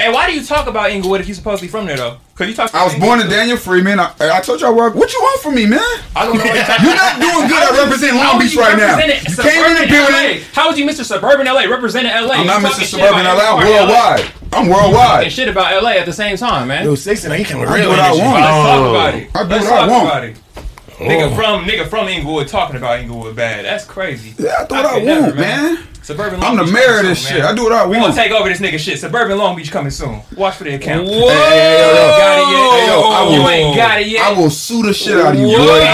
Hey, 0.00 0.10
why 0.10 0.26
do 0.26 0.32
you 0.32 0.42
talk 0.42 0.66
about 0.66 0.90
Inglewood 0.90 1.20
if 1.20 1.28
you 1.28 1.34
supposed 1.34 1.62
to 1.62 1.68
from 1.68 1.84
there 1.84 1.98
though? 1.98 2.16
Cause 2.34 2.48
you 2.48 2.54
talk. 2.54 2.74
I 2.74 2.84
was 2.84 2.94
born 2.94 3.20
in 3.20 3.28
Daniel 3.28 3.58
Freeman. 3.58 4.00
I, 4.00 4.08
I 4.18 4.40
told 4.40 4.62
you 4.62 4.66
I 4.66 4.72
work. 4.72 4.94
What 4.94 5.12
you 5.12 5.20
want 5.20 5.42
from 5.42 5.54
me, 5.54 5.66
man? 5.66 5.78
I 6.16 6.24
don't 6.24 6.38
know. 6.38 6.44
What 6.44 6.54
you're 6.54 6.64
talking 6.64 6.86
You're 6.86 6.96
not 6.96 7.20
doing 7.20 7.48
good 7.52 7.60
at 7.60 7.84
representing 7.84 8.16
Long 8.16 8.40
Beach 8.40 8.56
right 8.56 8.78
now. 8.78 8.96
represent? 8.96 9.28
You 9.28 9.44
came 9.44 9.60
in 9.60 9.76
the 9.76 9.84
Suburban 9.84 9.88
building. 9.92 10.40
LA. 10.40 10.44
How 10.54 10.68
would 10.70 10.78
you 10.78 10.86
Mr. 10.86 11.04
Suburban 11.04 11.44
LA 11.44 11.68
representing 11.68 12.12
LA? 12.12 12.40
I'm 12.40 12.46
not 12.46 12.62
Mr. 12.62 12.80
shit 12.80 12.88
Suburban 12.96 13.28
about 13.28 13.36
LA. 13.36 13.44
I'm 13.44 13.60
every 13.60 13.76
part 13.76 13.76
of 13.76 13.88
worldwide. 13.92 14.24
I'm 14.56 14.62
And 14.64 14.70
worldwide. 14.72 15.32
shit 15.32 15.48
about 15.48 15.82
LA 15.82 15.90
at 16.00 16.06
the 16.06 16.16
same 16.16 16.36
time, 16.38 16.68
man. 16.68 16.84
Yo, 16.86 16.94
six 16.94 17.24
and 17.24 17.34
he 17.34 17.44
coming 17.44 17.68
I 17.68 17.76
do 17.76 17.82
real 17.84 17.90
what 17.90 18.00
I 18.00 18.10
want. 18.16 18.40
Let's 18.40 18.56
talk 18.56 18.80
oh. 18.80 18.90
about 18.96 19.14
it. 19.14 19.30
I 19.36 19.42
do 19.42 19.48
Let's 19.50 19.64
what 19.68 19.72
I 19.74 19.80
talk 19.84 19.90
want. 19.90 20.08
about 20.08 20.24
it. 20.24 20.36
Nigga 20.96 21.30
oh. 21.30 21.34
from 21.36 21.64
nigga 21.64 21.86
from 21.88 22.08
Inglewood 22.08 22.48
talking 22.48 22.76
about 22.76 23.00
Inglewood 23.00 23.36
bad. 23.36 23.66
That's 23.66 23.84
crazy. 23.84 24.34
Yeah, 24.38 24.56
I 24.60 24.64
thought 24.64 24.84
what 24.84 24.86
I 24.86 24.94
could 24.96 25.04
never, 25.04 25.22
want, 25.26 25.36
man. 25.36 25.86
Suburban 26.10 26.42
I'm 26.42 26.56
Long 26.56 26.66
the 26.66 26.72
mayor 26.72 26.98
of 26.98 27.06
this 27.06 27.22
soon, 27.22 27.34
shit. 27.36 27.42
man. 27.44 27.52
I 27.52 27.54
do 27.54 27.62
what 27.64 27.72
I 27.72 27.86
We 27.86 27.96
gonna 27.96 28.12
take 28.12 28.32
over 28.32 28.48
this 28.48 28.58
nigga 28.60 28.78
shit. 28.80 28.98
Suburban 28.98 29.38
Long 29.38 29.54
Beach 29.54 29.70
coming 29.70 29.92
soon. 29.92 30.20
Watch 30.36 30.56
for 30.56 30.64
the 30.64 30.74
account. 30.74 31.06
Whoa. 31.06 31.12
You 31.14 31.30
ain't 31.30 31.38
got 32.18 32.38
it 32.38 32.50
yet. 32.50 32.70
Hey, 32.80 32.86
yo, 32.88 33.00
I 33.00 33.22
you 33.32 33.40
will- 33.42 33.48
ain't 33.48 33.76
got 33.76 34.00
it 34.00 34.06
yet. 34.08 34.24
I 34.26 34.32
will 34.32 34.50
sue 34.50 34.82
the 34.82 34.92
shit 34.92 35.16
out 35.18 35.34
of 35.34 35.40
you, 35.40 35.46
Whoa. 35.48 35.56
boy. 35.58 35.80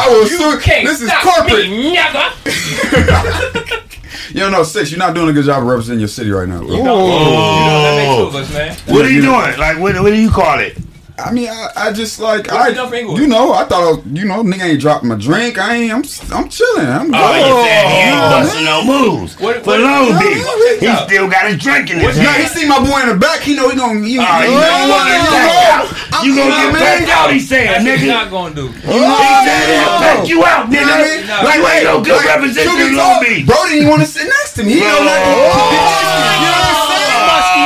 I 0.00 0.06
will 0.10 0.26
sue. 0.26 0.50
You 0.52 0.58
can't 0.60 0.86
This 0.86 1.00
is 1.00 1.08
stop 1.08 1.22
corporate. 1.24 1.68
me, 1.68 1.96
nigga. 1.96 3.74
You 4.30 4.40
don't 4.40 4.52
know, 4.52 4.62
six. 4.62 4.90
You're 4.90 4.98
not 4.98 5.14
doing 5.14 5.30
a 5.30 5.32
good 5.32 5.46
job 5.46 5.62
of 5.62 5.68
representing 5.68 6.00
your 6.00 6.08
city 6.08 6.30
right 6.30 6.46
now, 6.46 6.58
bro. 6.58 6.76
You 6.76 6.82
know, 6.82 7.06
that 7.06 7.96
makes 7.96 8.14
two 8.14 8.24
of 8.26 8.34
us, 8.34 8.52
man. 8.52 8.76
What 8.94 9.06
are 9.06 9.10
you 9.10 9.22
doing? 9.22 9.58
Like, 9.58 9.78
what, 9.78 9.94
what 10.02 10.10
do 10.10 10.16
you 10.20 10.28
call 10.30 10.58
it? 10.60 10.76
I 11.18 11.32
mean, 11.32 11.48
I, 11.50 11.68
I 11.76 11.92
just 11.92 12.20
like 12.20 12.46
What 12.46 12.54
I, 12.54 12.68
you 12.68 12.74
done 12.76 12.88
for 12.90 12.94
Inglewood? 12.94 13.20
you 13.20 13.26
know, 13.26 13.52
I 13.52 13.64
thought, 13.64 13.82
I 13.82 13.90
was- 13.98 14.06
you 14.12 14.24
know, 14.24 14.42
nigga 14.46 14.62
ain't 14.70 14.80
dropping 14.80 15.08
my 15.10 15.16
drink. 15.16 15.58
I 15.58 15.74
ain't. 15.74 15.90
I'm, 15.92 16.04
I'm 16.30 16.48
chilling. 16.48 16.86
I'm. 16.86 17.10
Oh, 17.10 17.32
he 17.34 17.42
good. 17.42 17.64
said 17.66 17.84
he 17.90 17.96
ain't 17.98 18.14
Yeah, 18.14 18.30
busting 18.30 18.64
no 18.64 18.78
moves. 18.86 19.34
What- 19.40 19.64
For 19.66 19.74
what- 19.74 19.80
Long 19.80 20.14
what- 20.14 20.22
Beach. 20.22 20.44
what- 20.46 20.78
He 20.78 20.86
still 21.10 21.26
got 21.26 21.50
his 21.50 21.58
drink 21.58 21.90
in 21.90 21.98
his 21.98 22.14
No, 22.16 22.22
he 22.22 22.46
hand. 22.46 22.54
see 22.54 22.68
my 22.68 22.78
boy 22.78 23.02
in 23.02 23.08
the 23.10 23.16
back. 23.18 23.40
He 23.42 23.54
know 23.58 23.68
he 23.68 23.76
gonna. 23.76 23.98
He, 24.06 24.14
Oh, 24.18 24.22
he, 24.22 24.46
you 24.46 24.54
know 24.54 24.78
you 24.78 24.90
want 24.94 25.04
to 25.10 25.18
get 25.18 25.34
out. 25.74 26.24
You 26.24 26.30
gonna 26.34 26.50
get 26.50 26.74
packed 26.78 27.10
out, 27.10 27.30
he 27.32 27.38
said, 27.40 27.66
That's 27.68 27.84
what 27.84 27.98
he's 27.98 28.08
nigga. 28.08 28.14
not 28.14 28.30
gonna 28.30 28.54
do. 28.54 28.66
He 28.70 28.80
said 28.82 29.66
he'll 29.74 29.98
pack 29.98 30.28
you 30.28 30.44
out, 30.44 30.70
You 30.70 30.80
know 30.80 30.86
what 30.86 30.94
I 30.94 31.02
mean? 31.02 31.22
nigga. 31.26 31.44
Like, 31.44 31.60
ain't 31.74 31.84
no 31.84 32.00
good 32.02 32.16
Like, 32.16 32.26
representation 32.26 32.72
truth 32.74 32.78
be 32.78 32.94
in 32.94 32.96
Long 32.96 33.18
Beach. 33.22 33.46
Bro 33.46 33.56
didn't 33.68 33.88
want 33.90 34.02
to 34.02 34.08
sit 34.08 34.24
next 34.26 34.54
to 34.54 34.62
me. 34.62 34.72
He 34.74 34.80
know 34.80 35.02
that. 35.02 35.18
Oh. 35.18 35.98
You 36.38 36.46
know 36.46 36.62
what 36.62 36.78
I'm 36.78 36.86
saying? 36.94 37.26
Musty. 37.26 37.62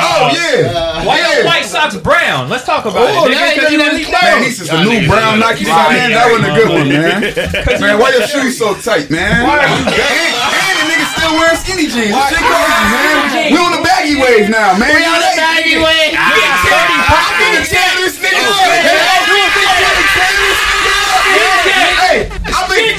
Oh 0.00 0.24
yeah. 0.32 0.89
Why 1.10 1.18
yeah. 1.18 1.34
your 1.42 1.46
white 1.50 1.66
socks 1.66 1.96
brown? 1.98 2.46
Let's 2.48 2.62
talk 2.64 2.86
about 2.86 3.02
Oh, 3.10 3.26
it. 3.26 3.34
now 3.34 3.42
Nigga, 3.42 3.50
he 3.50 3.58
'cause 3.60 3.70
you 3.74 3.78
done 3.82 3.90
really 3.98 4.06
brown. 4.06 4.22
Man, 4.30 4.42
these 4.46 4.60
is 4.62 4.68
the 4.70 4.78
new 4.86 5.02
brown 5.10 5.38
Nike 5.42 5.64
Yeah, 5.66 5.74
socks. 5.74 5.90
Man, 5.90 6.08
that 6.14 6.26
wasn't 6.30 6.48
a 6.50 6.54
good 6.54 6.70
one, 6.70 6.86
man. 6.88 7.18
Man, 7.82 7.94
why 7.98 8.08
your 8.14 8.26
shoes 8.30 8.54
so 8.58 8.74
tight, 8.78 9.10
man? 9.10 9.42
Why 9.42 9.58
are 9.58 9.70
you 9.74 9.82
and, 9.90 9.90
and 9.90 10.76
the 10.78 10.84
nigga 10.86 11.06
still 11.10 11.32
wearing 11.34 11.58
skinny 11.58 11.86
jeans. 11.90 12.14
This 12.14 12.26
shit 12.30 12.38
crazy, 12.46 12.86
man. 12.94 13.50
We 13.50 13.58
on 13.58 13.72
the 13.74 13.82
baggy 13.82 14.14
wave 14.22 14.46
now, 14.48 14.78
man. 14.78 14.90
We 14.94 15.02
on 15.02 15.18
the 15.18 15.32
baggy 15.34 15.76
wave. 15.82 16.14
I'm 16.14 17.32
finna 17.42 17.62
tell 17.66 17.92
this 17.98 18.14
nigga. 18.22 18.38
Oh, 18.38 18.70
hey, 22.06 22.26
I've 22.30 22.66
been, 22.70 22.98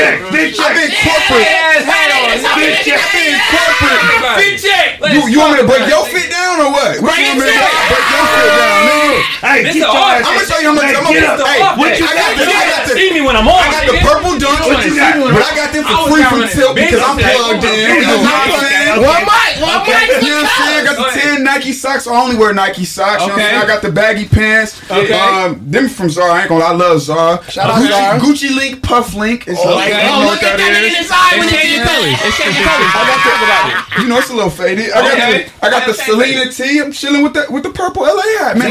check. 0.00 0.14
Nah, 0.20 0.30
Big 0.32 0.48
big 0.50 0.54
check 0.56 0.72
check. 0.72 0.80
right 0.80 0.80
now. 0.80 0.80
I've 0.80 0.80
been, 0.80 0.80
check, 0.80 0.80
big 0.80 0.80
I've 0.80 0.80
been 0.80 0.90
Big 0.90 1.04
corporate. 1.04 1.46
ass 1.46 1.84
hat 1.84 2.08
on. 2.16 2.56
Big 2.56 2.74
check. 2.84 3.00
I've 3.00 3.50
corporate. 3.52 4.00
Big 4.40 4.54
check. 4.60 4.86
You, 5.10 5.20
you 5.28 5.38
want 5.40 5.52
me 5.56 5.58
to 5.60 5.66
break 5.68 5.84
your 5.90 6.04
fit 6.06 6.28
down 6.30 6.60
or 6.60 6.70
what? 6.70 7.00
What 7.02 7.18
you 7.18 7.24
want 7.34 7.40
me 7.40 7.46
to 7.46 7.56
break 7.90 8.06
your 8.10 8.24
fit 8.30 8.52
down, 8.56 8.78
nigga? 8.86 9.18
Hey, 9.40 9.58
get 9.64 9.74
your 9.76 9.90
ass. 9.90 10.22
I'm 10.24 10.34
gonna 10.36 10.46
show 10.46 10.58
you 10.60 10.70
how 10.70 10.76
much. 10.76 10.92
I'm 10.94 11.02
gonna 11.04 11.18
get 11.20 11.24
up. 11.24 11.46
Hey, 11.46 11.60
what 11.80 11.90
you 11.98 12.06
got? 12.06 12.30
The, 12.36 12.44
I 12.46 12.64
got 12.70 12.82
the, 12.88 12.94
See 12.94 13.10
me 13.12 13.20
when 13.24 13.34
I'm 13.36 13.48
on. 13.48 13.56
I 13.60 13.70
got 13.72 13.84
the 13.88 13.96
purple 14.04 14.32
dunks, 14.38 14.66
What 14.68 14.84
you 14.86 14.94
got? 14.96 15.16
but 15.18 15.42
I 15.42 15.52
got 15.56 15.68
them 15.72 15.84
for 15.84 15.98
free 16.12 16.24
from 16.24 16.38
with 16.40 16.52
Tilt 16.52 16.74
because 16.76 17.00
I'm 17.00 17.16
plugged 17.18 17.64
in. 17.64 17.96
You 17.96 18.06
know 18.06 18.20
what 18.22 18.30
I'm 18.30 18.52
saying? 18.60 19.00
One 19.00 19.24
mic, 19.24 19.52
one 19.62 19.80
Okay, 19.82 20.00
mic. 20.06 20.22
you 20.22 20.30
know 20.30 20.42
what 20.42 20.50
I'm 20.50 20.66
saying? 20.66 20.80
I 20.80 20.84
got 20.84 21.14
the 21.14 21.20
10 21.20 21.44
Nike 21.44 21.72
socks. 21.72 22.06
I 22.06 22.12
only 22.20 22.36
wear 22.36 22.52
Nike 22.52 22.84
socks. 22.84 23.22
You 23.22 23.28
know 23.28 23.34
what 23.34 23.40
I'm 23.40 23.40
Okay. 23.40 23.48
saying? 23.50 23.62
I 23.62 23.66
got 23.66 23.82
the 23.82 23.92
baggy 23.92 24.28
pants. 24.28 24.80
Okay. 24.90 25.12
Um, 25.12 25.60
them 25.70 25.88
from 25.88 26.10
Zara. 26.10 26.32
I 26.32 26.40
ain't 26.40 26.48
gonna 26.48 26.64
lie. 26.64 26.70
I 26.70 26.74
love 26.74 27.00
Zara. 27.00 27.42
Shout 27.50 27.70
out 27.70 27.76
Gucci, 27.82 27.88
Zara. 27.90 28.20
Gucci 28.20 28.54
Link, 28.54 28.82
Puff 28.82 29.14
Link. 29.14 29.46
It's 29.48 29.60
Oh, 29.62 29.76
like, 29.94 30.10
Oh, 30.10 30.26
look 30.30 30.42
at 30.42 30.56
that 30.56 30.58
that 30.58 30.70
nigga 30.76 30.88
in 30.88 30.94
his 30.94 31.10
eye 31.10 31.34
when 31.38 31.48
It's 31.48 31.56
changing 31.56 31.82
colors. 31.82 32.18
It's 32.22 32.36
changing 32.38 32.64
colors. 32.64 32.90
I 32.94 33.02
got 33.06 33.64
it. 33.70 34.02
You 34.02 34.08
know, 34.08 34.18
it's 34.18 34.30
a 34.30 34.34
little 34.34 34.50
faded. 34.50 34.90
I 34.92 35.00
got 35.02 35.12
Okay. 35.18 35.44
the, 35.44 35.66
I 35.66 35.70
got 35.70 35.86
the 35.86 35.94
Selena 35.94 36.50
T. 36.50 36.80
I'm 36.80 36.92
chilling 36.92 37.22
with 37.22 37.34
the 37.34 37.46
with 37.50 37.62
the 37.62 37.70
purple 37.70 38.02
LA 38.02 38.22
hat, 38.38 38.56
man. 38.56 38.70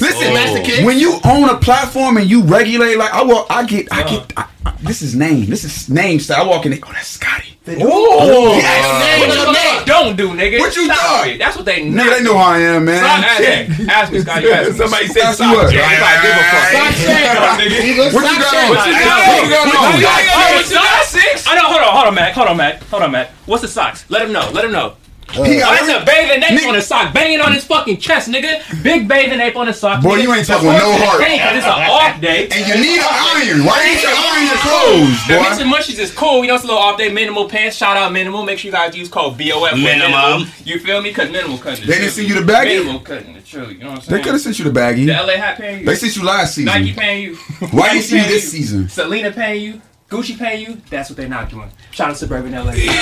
Listen, 0.00 0.32
listen. 0.32 0.84
When 0.84 0.98
you 0.98 1.20
own 1.24 1.48
a 1.48 1.56
platform 1.58 2.16
and 2.16 2.28
you 2.28 2.42
regulate, 2.42 2.96
like 2.96 3.12
I 3.12 3.22
will, 3.22 3.46
I 3.50 3.64
get, 3.64 3.88
I 3.92 4.02
get. 4.08 4.32
I, 4.66 4.70
I, 4.70 4.74
this 4.82 5.02
is 5.02 5.14
name. 5.14 5.46
This 5.46 5.64
is 5.64 5.88
name. 5.88 6.18
So 6.20 6.34
I 6.34 6.42
walk 6.46 6.66
in. 6.66 6.72
They, 6.72 6.80
oh, 6.82 6.92
that's 6.92 7.06
Scotty. 7.08 7.56
Oh, 7.68 8.54
Name, 8.54 9.26
what 9.26 9.34
your 9.34 9.46
the 9.46 9.52
name. 9.52 9.84
don't 9.86 10.16
do, 10.16 10.30
nigga. 10.30 10.60
What 10.60 10.76
you 10.76 10.86
Stop 10.86 11.26
it. 11.26 11.38
That's 11.38 11.56
what 11.56 11.64
they 11.66 11.82
Nigga, 11.82 12.18
they 12.18 12.22
know 12.22 12.38
how 12.38 12.52
I 12.54 12.58
am, 12.60 12.84
man. 12.84 13.02
Ask 13.02 13.40
me, 13.78 13.88
ask 13.88 14.12
me, 14.12 14.20
Scott. 14.20 14.42
You 14.42 14.52
ask 14.52 14.70
me. 14.70 14.78
Somebody 14.78 15.06
said 15.08 15.22
Ask 15.22 15.40
you 15.40 15.46
stop. 15.46 15.56
what? 15.56 15.74
Yeah, 15.74 15.90
if 15.90 16.02
I 16.02 16.14
give 16.22 16.30
a 16.30 16.44
fuck. 16.46 16.66
Stop 16.70 16.94
saying. 16.94 17.26
nigga. 17.66 18.14
What 18.14 18.24
you 18.30 18.38
got? 18.38 18.70
What 18.70 18.86
you 18.86 18.94
got 19.02 19.18
What 19.26 19.42
you 19.42 19.50
got 19.50 19.66
on? 19.66 19.72
Oh, 19.74 20.54
what 20.54 20.68
you 20.70 20.74
got, 20.76 21.04
six? 21.06 21.46
I 21.48 21.54
know. 21.56 21.62
Hold 21.66 21.82
on, 21.82 21.92
hold 21.92 22.06
on, 22.06 22.14
Mac. 22.14 22.32
Hold 22.34 22.48
on, 22.48 22.56
Mac. 22.56 22.82
Hold 22.84 23.02
on, 23.02 23.10
Mac. 23.10 23.30
What's 23.46 23.62
the 23.62 23.68
socks? 23.68 24.04
Let 24.10 24.22
him 24.22 24.32
know. 24.32 24.48
Let 24.52 24.64
him 24.64 24.72
know. 24.72 24.96
He 25.32 25.58
got 25.58 25.70
that's 25.76 25.82
every- 25.88 25.94
a 25.94 26.04
bathing 26.06 26.42
ape 26.44 26.60
Nigga. 26.60 26.68
on 26.68 26.74
his 26.76 26.86
sock, 26.86 27.12
banging 27.12 27.40
on 27.40 27.52
his 27.52 27.64
fucking 27.64 27.98
chest, 27.98 28.30
nigga. 28.30 28.62
Big 28.82 29.06
bathing 29.08 29.40
ape 29.40 29.56
on 29.56 29.66
his 29.66 29.78
sock. 29.78 30.00
Boy, 30.02 30.18
nigga. 30.18 30.22
you 30.22 30.34
ain't 30.34 30.46
talking 30.46 30.68
with 30.68 30.78
no 30.78 30.92
horse 30.92 31.02
heart. 31.02 31.20
is 31.22 31.56
it's 31.58 31.66
an 31.66 31.90
off 31.90 32.20
day. 32.20 32.48
And 32.48 32.66
you 32.66 32.74
need 32.80 32.98
an 33.00 33.06
iron. 33.10 33.64
Why 33.66 33.90
you 33.90 33.98
should 33.98 34.08
iron 34.14 34.46
your 34.46 34.56
clothes, 34.56 35.26
The 35.26 35.34
mix 35.42 35.56
boy? 35.56 35.62
and 35.64 35.72
mushies 35.74 35.98
is 35.98 36.10
cool. 36.12 36.42
You 36.42 36.48
know, 36.48 36.54
it's 36.54 36.64
a 36.64 36.66
little 36.68 36.80
off 36.80 36.96
day 36.96 37.08
minimal 37.10 37.48
pants. 37.48 37.76
Shout 37.76 37.96
out 37.96 38.12
minimal. 38.12 38.44
Make 38.44 38.60
sure 38.60 38.68
you 38.68 38.72
guys 38.72 38.96
use 38.96 39.08
code 39.08 39.36
BOF. 39.36 39.70
for 39.70 39.76
Minimum. 39.76 40.46
You 40.64 40.78
feel 40.78 41.02
me? 41.02 41.12
Cause 41.12 41.28
minimal 41.30 41.58
cutting. 41.58 41.80
the 41.84 41.92
They 41.92 41.98
didn't 41.98 42.12
chili. 42.14 42.28
send 42.28 42.28
you 42.28 42.44
the 42.44 42.52
baggie? 42.52 42.78
Minimal 42.78 43.00
cutting 43.00 43.34
the 43.34 43.40
chili. 43.42 43.74
You 43.74 43.80
know 43.80 43.86
what 43.90 43.96
I'm 43.96 44.00
saying? 44.02 44.06
They 44.06 44.10
saying? 44.12 44.22
could 44.24 44.32
have 44.32 44.40
sent 44.40 44.58
you 44.60 44.64
the 44.70 44.80
baggie. 44.80 45.06
The 45.06 45.12
LA 45.12 45.32
hat 45.36 45.58
paying 45.58 45.80
you. 45.80 45.86
They 45.86 45.94
sent 45.96 46.16
you 46.16 46.22
last 46.24 46.54
season. 46.54 46.66
Nike 46.66 46.84
season. 46.86 47.00
paying 47.00 47.22
you. 47.24 47.34
Why 47.72 47.86
Nike 47.88 47.96
you 47.96 48.02
see 48.02 48.16
you 48.16 48.22
paying 48.22 48.32
this 48.32 48.50
season? 48.50 48.88
Selena 48.88 49.30
paying 49.32 49.62
you. 49.62 49.82
Gucci 50.08 50.38
paying 50.38 50.62
you. 50.64 50.80
That's 50.88 51.10
what 51.10 51.16
they're 51.16 51.28
not 51.28 51.50
doing. 51.50 51.68
Shout 51.90 52.10
out 52.10 52.12
to 52.12 52.18
Suburban 52.20 52.52
LA. 52.52 52.72
Yeah, 52.78 52.92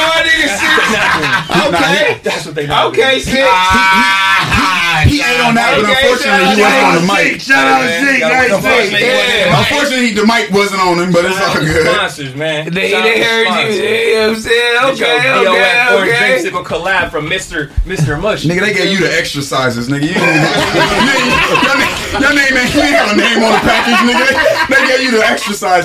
my 0.00 0.24
nigga 0.24 1.68
Okay. 1.68 2.20
That's 2.24 2.46
what 2.46 2.54
they 2.54 2.66
not 2.66 2.86
Okay, 2.86 3.20
doing. 3.20 3.20
six. 3.20 3.36
He 3.36 5.20
ain't 5.20 5.40
ah, 5.40 5.48
on 5.48 5.54
that, 5.56 5.76
but 5.76 5.84
unfortunately 5.92 6.56
he 6.56 6.60
wasn't 6.60 6.84
on 6.88 6.94
the 6.96 7.04
mic. 7.04 7.40
Shout 7.40 7.66
out 7.68 7.84
Yeah, 7.84 8.00
Zeke. 8.00 8.20
gotta 8.20 8.36
Hey, 8.36 8.48
put 8.48 8.60
the 8.64 8.80
Zeke. 8.90 9.00
Yeah. 9.00 9.60
Unfortunately, 9.60 10.12
the 10.16 10.24
mic 10.24 10.44
wasn't 10.56 10.80
on 10.80 10.96
him, 11.04 11.12
but 11.12 11.24
it's 11.28 11.36
all 11.40 11.60
good. 11.60 11.84
Sponsors, 11.84 12.32
man. 12.36 12.72
They, 12.72 12.90
Shout 12.90 13.00
out 13.00 13.04
they 13.04 13.20
heard 13.20 13.44
you. 13.44 13.52
sponsors. 13.52 13.76
You 13.76 13.84
know 13.84 14.24
what 14.24 14.32
I'm 14.32 14.40
saying? 14.40 14.72
Get 14.72 14.96
your 15.00 15.04
Okay, 15.04 15.20
BOF 15.20 15.52
okay, 15.52 15.92
orange 15.92 16.10
okay. 16.10 16.24
dreamsicle 16.40 16.64
collab 16.64 17.10
from 17.12 17.24
Mr. 17.28 17.68
Mr. 17.84 18.16
Mush. 18.20 18.44
Nigga, 18.48 18.60
they 18.64 18.72
gave 18.72 18.88
you 18.92 19.00
the 19.04 19.12
exercises, 19.12 19.88
nigga. 19.92 20.08
You 20.08 20.16
ain't 20.16 20.32
your, 20.80 21.76
name, 21.76 21.92
your 22.24 22.32
name 22.36 22.54
ain't 22.56 22.72
you 22.72 22.80
ain't 22.80 22.96
have 22.96 23.12
a 23.12 23.16
name 23.20 23.40
on 23.44 23.52
the 23.52 23.62
package, 23.68 24.00
nigga. 24.08 24.28
They 24.68 24.80
gave 24.88 25.00
you 25.04 25.12
the 25.12 25.24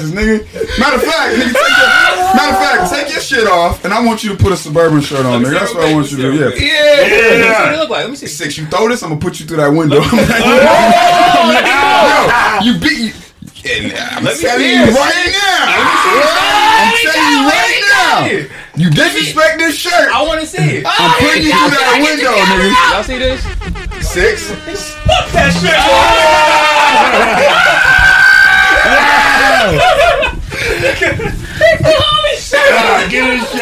exercises, 0.05 0.11
nigga. 0.11 0.43
Matter 0.79 0.95
of 0.97 1.03
fact, 1.03 1.35
nigga, 1.35 1.53
take 1.53 1.77
your, 1.77 1.87
matter 2.35 2.51
of 2.51 2.57
fact, 2.59 2.91
take 2.93 3.09
your 3.11 3.21
shit 3.21 3.47
off, 3.47 3.83
and 3.85 3.93
I 3.93 4.03
want 4.05 4.23
you 4.23 4.29
to 4.35 4.41
put 4.41 4.51
a 4.51 4.57
suburban 4.57 5.01
shirt 5.01 5.25
on, 5.25 5.41
nigga. 5.43 5.59
That's 5.59 5.73
what 5.73 5.85
I 5.85 5.93
want 5.93 6.11
you 6.11 6.17
to 6.17 6.23
do. 6.23 6.33
Yeah. 6.33 6.45
Let 6.45 6.53
me 6.53 6.59
see 6.59 6.67
Yeah. 6.67 7.63
what 7.65 7.73
it 7.73 7.77
look 7.79 7.89
like. 7.89 8.01
Let 8.01 8.09
me 8.11 8.15
see. 8.15 8.27
Six, 8.27 8.57
you 8.57 8.65
throw 8.67 8.87
this, 8.89 9.01
I'm 9.03 9.09
gonna 9.09 9.21
put 9.21 9.39
you 9.39 9.45
through 9.45 9.57
that 9.57 9.69
window. 9.69 10.01
Yo, 12.65 12.73
you 12.73 12.79
beat. 12.79 13.13
Yeah, 13.63 13.97
uh, 13.97 14.17
I'm 14.17 14.23
Let 14.23 14.37
me 14.37 14.41
telling 14.43 14.61
see 14.61 14.73
you 14.75 14.85
right 14.93 15.31
now. 15.33 15.65
I'm 16.77 16.93
telling 17.01 17.29
you 17.33 17.41
right 17.49 17.81
now. 17.89 18.29
You 18.77 18.87
disrespect 18.91 19.57
this 19.57 19.75
shirt. 19.75 20.11
I 20.13 20.21
want 20.21 20.39
to 20.41 20.45
see 20.47 20.61
it. 20.61 20.85
I'm 20.85 21.11
putting 21.19 21.41
you 21.43 21.49
through 21.49 21.71
that 21.73 21.97
window, 21.97 22.35
nigga. 22.45 22.69
Y'all 22.93 23.01
see 23.03 23.17
this? 23.17 23.41
Six. 24.07 24.51
Fuck 25.05 25.31
that 25.31 25.49
shit. 25.49 25.73
Ah, 32.57 33.05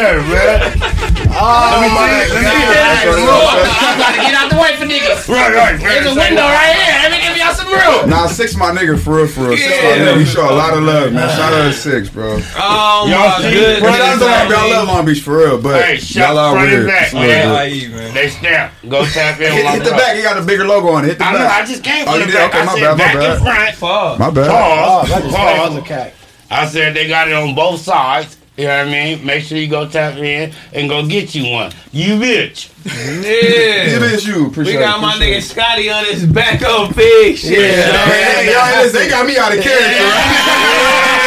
Give 0.04 0.20
me 0.20 0.20
a 0.20 0.28
shirt, 0.28 0.28
man. 0.28 0.84
Oh 1.36 1.90
my 1.96 2.12
Let 2.12 2.30
me 2.30 2.52
god. 2.52 3.16
see 3.16 3.24
I'm 3.24 3.96
about 3.96 4.14
to 4.14 4.22
get 4.22 4.34
out 4.36 4.50
the 4.52 4.60
way 4.60 4.76
for 4.78 4.86
niggas. 4.86 5.28
Right, 5.28 5.56
right. 5.56 5.80
There's 5.80 6.06
a 6.06 6.14
window 6.14 6.44
right 6.44 6.76
here. 6.76 6.94
Let 7.02 7.12
me 7.12 7.20
give 7.26 7.38
y'all 7.38 7.54
some 7.56 7.68
room. 7.72 8.10
Nah, 8.10 8.28
six 8.28 8.56
my 8.56 8.72
nigga 8.72 9.00
for 9.00 9.18
real, 9.18 9.28
for 9.28 9.48
real. 9.50 9.58
Six 9.58 9.78
my 9.82 9.98
nigga. 9.98 10.18
We 10.18 10.26
show 10.26 10.46
a 10.46 10.54
lot 10.54 10.78
of 10.78 10.84
love, 10.84 11.14
man. 11.14 11.30
Shout 11.30 11.54
out 11.54 11.64
to 11.64 11.74
six, 11.74 12.10
bro. 12.10 12.40
Oh 12.56 13.08
Y'all 13.10 13.30
my 13.30 13.42
see? 13.42 13.52
goodness. 13.54 13.80
Bro, 13.82 13.92
that's 13.92 14.20
the 14.20 14.26
one, 14.28 14.48
bro. 14.48 14.58
I 14.58 14.64
I 14.64 14.70
love 14.70 14.88
Long 14.88 15.06
Beach 15.06 15.22
for 15.22 15.38
real, 15.38 15.62
but 15.62 15.84
Hey, 15.84 15.94
y'all 15.96 16.36
shot 16.36 16.38
are 16.38 16.56
weird. 16.56 16.88
back, 16.88 17.04
It's 17.04 17.14
a 17.14 17.18
little 17.18 17.28
man. 17.28 17.92
man. 17.92 18.14
They 18.14 18.30
stamp. 18.30 18.74
Go 18.90 19.06
tap 19.06 19.40
in 19.40 19.52
Hit, 19.54 19.66
hit 19.66 19.84
the 19.84 19.92
back. 19.92 20.16
He 20.16 20.22
got 20.22 20.38
a 20.38 20.42
bigger 20.46 20.66
logo 20.66 20.90
on 20.90 21.06
it. 21.06 21.08
Hit 21.10 21.18
the 21.20 21.26
I 21.26 21.34
know. 21.34 21.48
I 21.48 21.66
just 21.66 21.84
came 21.84 22.06
Oh, 22.08 22.14
you 22.16 22.26
the 22.26 22.32
did? 22.32 22.36
back. 22.36 22.50
Okay, 22.54 22.60
I 22.62 22.66
my 22.66 22.74
said 22.74 22.82
bad, 22.82 22.98
my 22.98 23.04
back 23.04 23.14
bad. 23.16 23.32
and 23.32 23.42
front. 23.42 23.76
Fuck. 23.76 24.20
My 24.20 24.30
bad. 24.30 24.50
Pause. 24.52 25.10
Oh, 25.10 25.22
that's 25.22 25.36
Pause. 25.36 25.90
a. 25.90 26.14
I 26.54 26.68
said 26.68 26.94
they 26.96 27.08
got 27.08 27.28
it 27.28 27.34
on 27.34 27.56
both 27.56 27.80
sides. 27.82 28.38
You 28.56 28.66
know 28.66 28.78
what 28.78 28.88
I 28.88 28.92
mean? 28.92 29.26
Make 29.26 29.44
sure 29.44 29.58
you 29.58 29.68
go 29.68 29.88
tap 29.90 30.16
in 30.18 30.54
and 30.74 30.88
go 30.88 31.08
get 31.08 31.34
you 31.34 31.52
one. 31.52 31.72
You 31.92 32.20
bitch. 32.20 32.70
It 32.86 33.26
Yeah. 34.00 34.04
is 34.14 34.28
you. 34.28 34.48
Appreciate 34.48 34.76
We 34.76 34.80
got 34.80 35.00
it, 35.00 35.02
my 35.02 35.14
appreciate 35.16 35.40
nigga. 35.40 35.42
Scotty 35.42 35.90
on 35.90 36.06
his 36.06 36.26
back 36.28 36.62
up 36.62 36.96
big 36.96 37.36
shit. 37.38 37.52
Yeah, 37.58 38.06
hey, 38.06 38.52
y'all, 38.54 38.84
listen, 38.84 39.00
they 39.00 39.10
got 39.10 39.26
me 39.26 39.38
out 39.38 39.58
of 39.58 39.64
character, 39.64 40.04
right? 40.04 41.10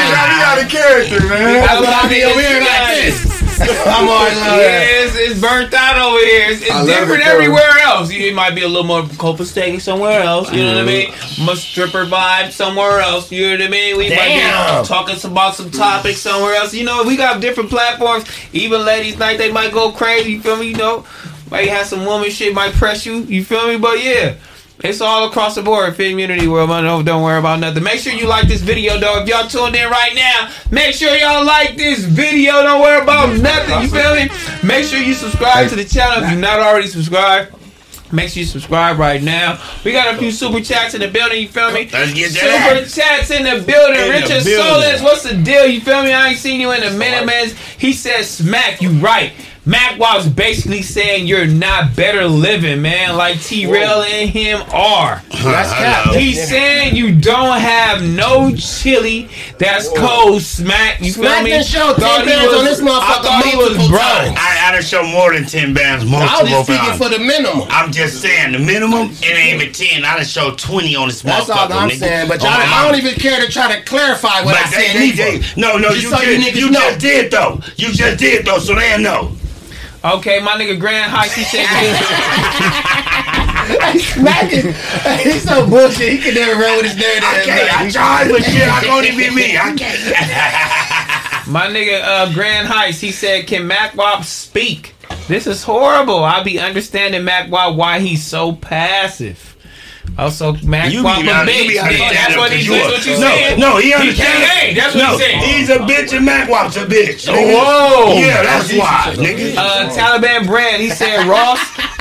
They 0.00 0.12
got 0.12 0.28
me 0.28 0.42
out 0.42 0.62
of 0.62 0.68
character, 0.70 1.20
man. 1.28 1.64
That's 1.64 1.80
what 1.80 2.04
I 2.04 2.08
be 2.08 2.24
over 2.24 2.40
here 2.40 2.60
like 2.60 2.96
this. 2.96 3.29
I'm 3.86 4.08
on 4.08 4.26
Yeah, 4.58 5.04
it's, 5.04 5.14
it's 5.16 5.40
burnt 5.40 5.72
out 5.74 5.96
over 6.00 6.18
here. 6.24 6.50
It's, 6.50 6.62
it's 6.62 6.86
different 6.86 7.22
it, 7.22 7.26
everywhere 7.28 7.78
else. 7.82 8.10
You- 8.10 8.26
It 8.28 8.34
might 8.34 8.54
be 8.54 8.62
a 8.62 8.68
little 8.68 8.84
more 8.84 9.02
copacetic 9.02 9.80
somewhere 9.80 10.22
else. 10.22 10.50
You 10.52 10.62
know 10.64 10.74
what 10.76 10.82
I 10.82 10.86
mean? 10.86 11.12
More 11.44 11.56
stripper 11.56 12.06
vibe 12.06 12.52
somewhere 12.52 13.00
else. 13.00 13.30
You 13.30 13.46
know 13.46 13.52
what 13.52 13.62
I 13.62 13.68
mean? 13.68 13.96
We 13.96 14.08
might 14.10 14.28
be 14.82 14.88
talking 14.88 15.16
about 15.30 15.54
some 15.54 15.70
topics 15.70 16.18
somewhere 16.20 16.54
else. 16.54 16.72
You 16.74 16.84
know, 16.84 17.04
we 17.04 17.16
got 17.16 17.40
different 17.40 17.70
platforms. 17.70 18.24
Even 18.52 18.84
ladies' 18.84 19.18
night, 19.18 19.38
they 19.38 19.52
might 19.52 19.72
go 19.72 19.92
crazy. 19.92 20.32
You 20.32 20.40
feel 20.40 20.56
me? 20.56 20.68
You 20.68 20.76
know, 20.76 21.06
might 21.50 21.68
have 21.68 21.86
some 21.86 22.04
woman 22.04 22.30
shit 22.30 22.54
might 22.54 22.72
press 22.74 23.04
you. 23.04 23.18
You 23.24 23.44
feel 23.44 23.66
me? 23.68 23.76
But 23.78 24.02
yeah. 24.02 24.36
It's 24.82 25.02
all 25.02 25.28
across 25.28 25.56
the 25.56 25.62
board, 25.62 25.94
Fit 25.94 26.10
Community 26.10 26.48
World. 26.48 26.70
Don't, 26.70 27.04
don't 27.04 27.22
worry 27.22 27.38
about 27.38 27.60
nothing. 27.60 27.82
Make 27.82 28.00
sure 28.00 28.14
you 28.14 28.26
like 28.26 28.48
this 28.48 28.62
video, 28.62 28.98
though. 28.98 29.20
If 29.20 29.28
y'all 29.28 29.46
tuned 29.46 29.76
in 29.76 29.90
right 29.90 30.14
now, 30.14 30.50
make 30.70 30.94
sure 30.94 31.14
y'all 31.16 31.44
like 31.44 31.76
this 31.76 32.04
video. 32.04 32.62
Don't 32.62 32.80
worry 32.80 33.02
about 33.02 33.36
nothing. 33.38 33.82
You 33.82 33.88
feel 33.88 34.14
me? 34.14 34.30
Make 34.66 34.86
sure 34.86 34.98
you 34.98 35.12
subscribe 35.12 35.68
to 35.68 35.76
the 35.76 35.84
channel 35.84 36.24
if 36.24 36.30
you're 36.30 36.40
not 36.40 36.60
already 36.60 36.86
subscribed. 36.86 37.54
Make 38.12 38.30
sure 38.30 38.40
you 38.40 38.46
subscribe 38.46 38.98
right 38.98 39.22
now. 39.22 39.62
We 39.84 39.92
got 39.92 40.14
a 40.14 40.18
few 40.18 40.32
super 40.32 40.60
chats 40.60 40.94
in 40.94 41.00
the 41.00 41.08
building. 41.08 41.42
You 41.42 41.48
feel 41.48 41.70
me? 41.72 41.88
Let's 41.92 42.12
get 42.12 42.32
Super 42.32 42.88
chats 42.88 43.30
in 43.30 43.44
the 43.44 43.64
building. 43.64 44.00
In 44.00 44.06
the 44.06 44.10
Richard 44.10 44.44
building. 44.44 44.64
Solis, 44.64 45.02
what's 45.02 45.22
the 45.22 45.36
deal? 45.36 45.66
You 45.66 45.80
feel 45.80 46.02
me? 46.02 46.12
I 46.12 46.30
ain't 46.30 46.38
seen 46.38 46.60
you 46.60 46.72
in 46.72 46.82
a 46.82 46.90
minute, 46.90 47.26
man. 47.26 47.50
He 47.78 47.92
said 47.92 48.22
smack. 48.22 48.80
You 48.80 48.90
right. 48.92 49.32
Mac 49.66 49.98
was 50.00 50.26
basically 50.26 50.80
saying 50.80 51.26
you're 51.26 51.46
not 51.46 51.94
better 51.94 52.24
living, 52.26 52.80
man. 52.80 53.16
Like 53.16 53.40
T 53.42 53.66
Rail 53.70 54.02
and 54.02 54.30
him 54.30 54.62
are. 54.72 55.22
That's 55.30 55.70
cap. 55.72 56.14
He's 56.14 56.48
saying 56.48 56.96
you 56.96 57.14
don't 57.14 57.58
have 57.60 58.02
no 58.02 58.54
chili 58.56 59.28
that's 59.58 59.86
cold, 59.98 60.40
Smack. 60.42 61.00
You 61.00 61.12
feel 61.12 61.24
Smack 61.24 61.44
me? 61.44 61.50
done 61.50 61.62
showed 61.64 61.94
10 61.96 62.00
Thought 62.00 62.20
he 62.22 62.26
bands 62.30 62.46
was- 62.48 62.58
on 62.58 62.64
this 62.64 62.80
I 62.80 62.84
motherfucker 62.84 63.22
thought 63.22 63.44
he 63.44 63.56
was 63.56 63.66
multiple 63.76 63.88
broke. 63.90 64.00
I, 64.38 64.68
I 64.68 64.72
done 64.72 64.82
show 64.82 65.06
more 65.06 65.34
than 65.34 65.44
10 65.44 65.74
bands 65.74 66.04
I 66.10 66.40
was 66.42 66.50
just 66.50 66.66
speaking 66.66 66.96
for 66.98 67.08
the 67.10 67.18
minimum. 67.18 67.68
I'm 67.70 67.92
just 67.92 68.22
saying, 68.22 68.52
the 68.52 68.58
minimum, 68.58 69.10
it 69.22 69.26
ain't 69.30 69.60
even 69.62 69.72
10. 69.74 70.04
I 70.06 70.16
done 70.16 70.24
showed 70.24 70.58
20 70.58 70.96
on 70.96 71.08
this 71.08 71.20
That's 71.20 71.46
motherfucker. 71.50 71.56
all 71.70 71.72
I'm 71.74 71.90
nigga. 71.90 71.98
saying. 71.98 72.28
But 72.28 72.40
On 72.40 72.46
y'all, 72.46 72.54
oh, 72.62 72.66
my 72.66 72.72
I 72.78 72.88
don't 72.90 72.98
even 72.98 73.14
care 73.20 73.40
to 73.44 73.52
try 73.52 73.76
to 73.76 73.82
clarify 73.84 74.40
what 74.42 74.56
But 74.56 74.66
I 74.66 74.70
they 74.70 74.86
said. 74.88 75.00
need 75.00 75.16
they- 75.16 75.60
No, 75.60 75.76
no, 75.76 75.90
Just 75.90 76.02
you, 76.04 76.10
so 76.10 76.20
you 76.22 76.40
just, 76.50 76.72
know. 76.72 76.80
just 76.80 76.98
did 77.00 77.30
though. 77.30 77.60
You 77.76 77.92
just 77.92 78.18
did 78.18 78.46
though, 78.46 78.58
so 78.58 78.74
they 78.74 78.96
know. 79.02 79.32
Okay, 80.02 80.40
my 80.40 80.52
nigga 80.52 80.78
Grand 80.80 81.10
Heights, 81.12 81.34
he 81.34 81.44
said 81.44 81.66
Smack 84.00 84.48
it. 84.52 84.74
He's 85.26 85.42
so 85.42 85.68
bullshit. 85.68 86.12
He 86.12 86.18
can 86.18 86.34
never 86.34 86.58
run 86.60 86.76
with 86.78 86.86
his 86.86 86.96
narrative. 86.96 87.24
I 87.24 87.42
can't. 87.44 87.80
I 87.80 87.90
tried, 87.90 88.30
but 88.30 88.42
shit, 88.44 88.68
I 88.68 88.80
can 88.80 88.90
only 88.90 89.10
be 89.10 89.30
me. 89.34 89.56
I 89.58 89.74
can't. 89.76 91.48
My 91.48 91.66
nigga 91.66 92.00
uh, 92.02 92.32
Grand 92.32 92.66
Heights, 92.68 93.00
he 93.00 93.12
said, 93.12 93.46
"Can 93.46 93.66
Mac 93.66 93.94
Wop 93.96 94.24
speak?" 94.24 94.94
This 95.28 95.46
is 95.46 95.62
horrible. 95.62 96.24
I 96.24 96.42
be 96.42 96.58
understanding 96.58 97.24
Mac 97.24 97.50
Wop 97.50 97.76
why 97.76 98.00
he's 98.00 98.24
so 98.24 98.52
passive. 98.52 99.49
Also, 100.18 100.52
Mac 100.62 100.92
You 100.92 101.02
Wop 101.02 101.22
be, 101.22 101.30
un- 101.30 101.46
you 101.46 101.52
bitch. 101.54 101.68
be 101.68 101.74
man. 101.76 101.84
understanding 101.84 102.14
That's 102.14 102.36
what 102.36 102.52
he. 102.52 102.64
him 102.64 102.72
'cause 102.72 102.90
That's 102.90 102.92
what 102.92 103.06
you 103.06 103.12
a- 103.12 103.16
saying. 103.16 103.60
No, 103.60 103.70
no, 103.70 103.76
he 103.78 103.86
He 103.88 103.94
understands. 103.94 104.46
can't. 104.46 104.76
That's 104.76 104.94
what 104.94 105.02
no, 105.02 105.12
he 105.12 105.18
saying. 105.24 105.38
He's 105.40 105.70
a 105.70 105.78
bitch 105.78 106.16
and 106.16 106.26
Mac 106.26 106.48
Wop's 106.50 106.76
a 106.76 106.84
bitch. 106.84 107.26
nigga. 107.26 107.54
Whoa. 107.56 108.18
Yeah, 108.18 108.42
that's 108.42 108.72
why, 108.74 109.14
nigga. 109.16 109.56
Uh, 109.56 109.88
Taliban 109.90 110.46
brand. 110.46 110.82
He 110.82 110.90
said 110.90 111.26
Ross, 111.26 111.58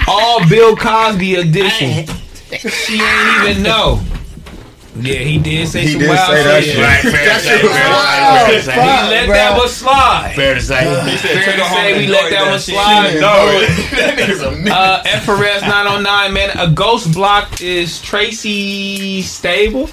all 0.08 0.46
Bill 0.48 0.76
Cosby 0.76 1.36
edition. 1.36 2.08
She 2.52 3.00
ain't 3.00 3.48
even 3.48 3.62
know. 3.64 4.02
Yeah, 4.96 5.20
he 5.20 5.38
did 5.38 5.68
say 5.68 5.82
He 5.84 5.92
some 5.94 6.00
did 6.02 6.10
wild 6.10 6.28
say 6.28 6.44
that 6.44 6.64
shit. 6.64 6.74
shit. 6.74 6.84
Right, 6.84 7.02
fair 7.02 7.34
to 7.34 7.40
say, 7.40 7.62
was 7.64 7.72
fair 7.72 7.84
to 7.84 7.90
wild. 7.90 8.50
say, 8.50 8.62
fair. 8.62 8.76
He 8.76 9.28
let 9.28 9.28
that 9.28 9.58
one 9.58 9.70
slide. 9.70 10.34
Fair 10.36 10.54
to 10.56 10.62
say. 10.62 10.84
Fair 10.84 11.58
to 11.58 11.66
say 11.66 11.98
we 12.00 12.08
let 12.08 12.32
that 12.32 12.50
one 12.50 12.60
slide. 12.60 13.14
that 13.20 14.18
nigga's 14.18 14.42
a 14.42 14.52
man. 14.52 14.72
Uh, 14.72 15.04
FRS 15.06 15.62
909, 15.62 16.34
man. 16.34 16.50
A 16.58 16.72
ghost 16.72 17.14
block 17.14 17.62
is 17.62 18.02
Tracy 18.02 19.22
stable. 19.22 19.90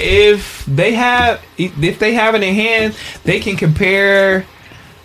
If 0.00 0.64
they 0.66 0.92
have, 0.94 1.42
if 1.58 1.98
they 1.98 2.14
have 2.14 2.34
it 2.34 2.42
in 2.42 2.54
hand, 2.54 2.96
they 3.24 3.40
can 3.40 3.56
compare 3.56 4.46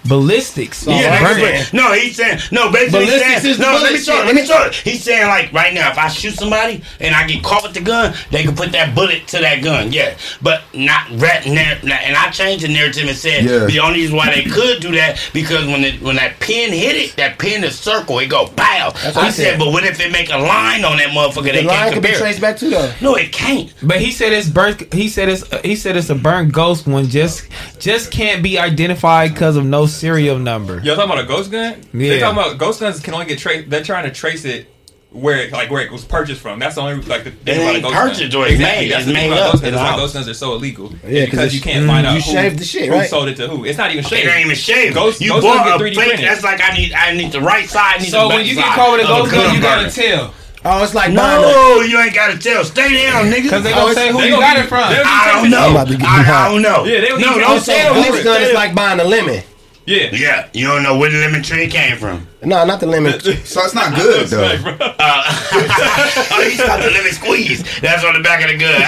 ballistics. 0.06 0.85
Yeah, 0.88 1.22
Burn 1.22 1.40
they 1.40 1.64
no, 1.73 1.93
he's 1.93 2.15
saying 2.15 2.40
no. 2.51 2.72
Basically, 2.72 3.06
he's 3.06 3.11
Ballistics 3.14 3.41
saying, 3.41 3.51
is 3.51 3.57
the 3.57 3.64
no. 3.64 3.72
Let 3.73 3.82
me 3.83 3.88
bullet 3.90 4.03
show. 4.03 4.15
shit. 4.17 4.25
Let 4.25 4.35
me 4.35 4.45
show. 4.45 4.64
it. 4.65 4.75
He's 4.75 5.03
saying 5.03 5.27
like 5.27 5.53
right 5.53 5.73
now, 5.73 5.90
if 5.91 5.98
I 5.98 6.07
shoot 6.07 6.33
somebody 6.35 6.83
and 6.99 7.15
I 7.15 7.25
get 7.27 7.43
caught 7.43 7.64
with 7.64 7.73
the 7.73 7.82
gun, 7.82 8.14
they 8.32 8.43
can 8.43 8.56
put 8.56 8.72
that 8.73 8.95
bullet 8.95 9.27
to 9.30 9.40
that 9.40 9.64
gun. 9.64 9.91
Yeah, 9.91 10.17
but 10.41 10.61
not 10.73 11.09
rat. 11.22 11.45
nar- 11.45 11.77
And 11.83 12.15
I 12.17 12.30
changed 12.32 12.64
the 12.64 12.67
narrative 12.73 13.07
and 13.07 13.17
said 13.17 13.45
Yeah. 13.45 13.65
the 13.65 13.80
only 13.80 14.01
reason 14.01 14.15
why 14.15 14.33
they 14.33 14.43
could 14.43 14.82
do 14.82 14.91
that 14.93 15.19
because 15.33 15.65
when 15.65 15.83
it, 15.83 16.01
when 16.01 16.15
that 16.17 16.40
pin 16.40 16.72
hit 16.73 16.95
it, 16.95 17.15
that 17.17 17.40
pin 17.40 17.64
is 17.64 17.77
circle. 17.77 18.19
It 18.19 18.27
go 18.27 18.48
pow. 18.48 18.91
what 18.93 19.17
I 19.17 19.25
he 19.27 19.32
said, 19.32 19.43
said. 19.51 19.59
but 19.59 19.72
what 19.72 19.83
if 19.85 19.99
it 19.99 20.11
make 20.11 20.30
a 20.30 20.38
line 20.38 20.83
on 20.85 20.98
that 20.98 21.09
motherfucker? 21.09 21.43
The 21.45 21.51
they 21.51 21.64
line 21.64 21.77
can't 21.77 21.93
can 21.93 22.01
be 22.01 22.07
compare. 22.09 22.22
traced 22.22 22.41
back 22.41 22.57
to 22.57 22.69
though. 22.69 22.93
no, 23.01 23.15
it 23.15 23.32
can't. 23.32 23.73
But 23.82 23.99
he 24.01 24.11
said 24.11 24.33
it's 24.33 24.49
burnt. 24.49 24.93
He 24.93 25.07
said 25.09 25.30
it's 25.30 25.48
he 25.65 25.75
said 25.75 25.95
it's 25.98 26.09
a 26.09 26.15
burnt 26.15 26.51
ghost 26.51 26.88
one. 26.88 27.07
Just 27.07 27.48
just 27.80 28.11
can't 28.11 28.41
be 28.43 28.57
identified 28.59 29.33
because 29.33 29.56
of 29.56 29.65
no 29.65 29.85
serial 29.93 30.38
number. 30.39 30.80
Y'all 30.81 30.95
talking 30.95 31.11
about 31.11 31.23
a 31.23 31.27
ghost 31.27 31.51
gun? 31.51 31.81
Yeah. 31.93 32.09
They 32.09 32.19
talking 32.19 32.38
about 32.39 32.57
ghost 32.57 32.80
guns 32.80 32.99
can 32.99 33.13
only 33.13 33.25
get 33.27 33.39
traced. 33.39 33.69
They're 33.69 33.83
trying 33.83 34.03
to 34.05 34.11
trace 34.11 34.43
it 34.45 34.67
where 35.11 35.38
it, 35.45 35.51
like 35.51 35.69
where 35.69 35.83
it 35.83 35.91
was 35.91 36.03
purchased 36.03 36.41
from. 36.41 36.57
That's 36.57 36.73
the 36.75 36.81
only 36.81 36.95
like 37.05 37.23
the 37.23 37.30
thing 37.31 37.57
about 37.61 37.69
a 37.69 37.73
ain't 37.75 37.83
ghost 37.83 37.95
purchased 37.95 38.31
gun. 38.33 38.41
or 38.41 38.47
exactly. 38.47 38.85
made. 38.85 38.91
That's 38.91 38.99
It's 39.01 39.07
the 39.07 39.13
thing 39.13 39.30
made 39.30 39.35
about 39.38 39.51
ghost 39.51 39.63
guns. 39.63 39.75
That's 39.75 39.91
why 39.91 39.97
ghost 39.97 40.13
guns 40.15 40.27
are 40.30 40.33
so 40.33 40.53
illegal. 40.55 40.91
Yeah, 41.07 41.25
'cause 41.25 41.30
because 41.31 41.55
you 41.55 41.61
can't 41.61 41.85
find 41.88 42.07
mm-hmm. 42.07 42.15
out 42.15 42.15
you 42.17 42.22
who, 42.23 42.31
shaved 42.31 42.59
the 42.59 42.65
shit, 42.65 42.85
who 42.89 42.93
right? 42.95 43.09
sold 43.09 43.27
it 43.30 43.35
to 43.38 43.47
who. 43.47 43.63
It's 43.65 43.77
not 43.77 43.91
even 43.91 44.03
It 44.03 44.07
shaved. 44.07 44.27
ain't 44.27 44.45
even 44.45 44.55
shaved. 44.55 44.95
Ghost- 44.95 45.22
you 45.22 45.30
ghost 45.30 45.43
bought 45.45 45.65
guns 45.65 45.81
get 45.83 45.93
3D 45.93 45.95
fake. 45.95 46.07
printed. 46.07 46.25
That's 46.27 46.43
like 46.43 46.61
I 46.63 46.75
need. 46.75 46.93
I 46.93 47.13
need 47.13 47.31
the 47.31 47.41
right 47.41 47.69
side. 47.69 47.95
I 47.97 47.99
need 48.01 48.09
So 48.09 48.27
the 48.27 48.35
when 48.35 48.45
you 48.45 48.55
get 48.55 48.65
side 48.65 48.75
caught 48.75 48.91
with 48.97 49.01
a 49.05 49.07
ghost 49.07 49.31
gun, 49.31 49.45
gun 49.45 49.55
you 49.55 49.61
gotta 49.61 49.89
tell 49.91 50.33
Oh, 50.65 50.81
it's 50.81 50.93
like 50.95 51.13
buying 51.13 51.43
a, 51.43 51.45
No, 51.45 51.81
you 51.81 51.99
ain't 51.99 52.15
gotta 52.15 52.38
tell. 52.39 52.63
Stay 52.63 53.03
down, 53.05 53.25
nigga. 53.30 53.43
because 53.43 53.63
they 53.63 53.73
Oh, 53.73 53.75
gonna 53.75 53.91
it's- 53.91 53.95
say 54.07 54.11
who 54.13 54.23
you 54.23 54.39
got 54.39 54.55
be- 54.55 54.61
it 54.61 54.67
from. 54.69 54.80
I 54.81 55.31
don't 55.35 55.49
know. 55.51 55.59
I'm 55.59 55.72
about 55.72 55.88
to 55.89 55.97
get 55.97 56.07
I, 56.07 56.49
don't 56.49 56.61
know. 56.61 56.85
Yeah, 56.85 57.01
they 57.01 57.07
don't 57.09 57.19
no, 57.19 57.27
even- 57.31 57.41
don't 57.41 57.51
also, 57.51 57.73
tell. 57.73 57.93
ghost 57.95 58.09
nigga. 58.09 58.23
gun 58.23 58.41
is 58.43 58.53
like 58.53 58.73
buying 58.73 58.99
a 59.01 59.03
lemon. 59.03 59.43
Yeah. 59.85 60.09
Yeah, 60.13 60.49
you 60.53 60.65
don't 60.67 60.81
know 60.83 60.97
where 60.97 61.09
the 61.11 61.17
lemon 61.17 61.43
tree 61.43 61.67
came 61.67 61.97
from. 61.97 62.25
No, 62.41 62.63
not 62.65 62.79
the 62.79 62.85
lemon. 62.87 63.19
So 63.45 63.61
it's 63.63 63.73
not 63.75 63.93
good 63.95 64.27
though. 64.27 64.41
Right, 64.41 64.61
bro. 64.61 64.77
oh, 64.79 66.41
he's 66.47 66.57
got 66.57 66.81
the 66.81 66.89
lemon 66.91 67.11
squeeze. 67.11 67.63
That's 67.81 68.03
on 68.03 68.13
the 68.13 68.21
back 68.23 68.43
of 68.43 68.49
the 68.51 68.57
gun. 68.57 68.81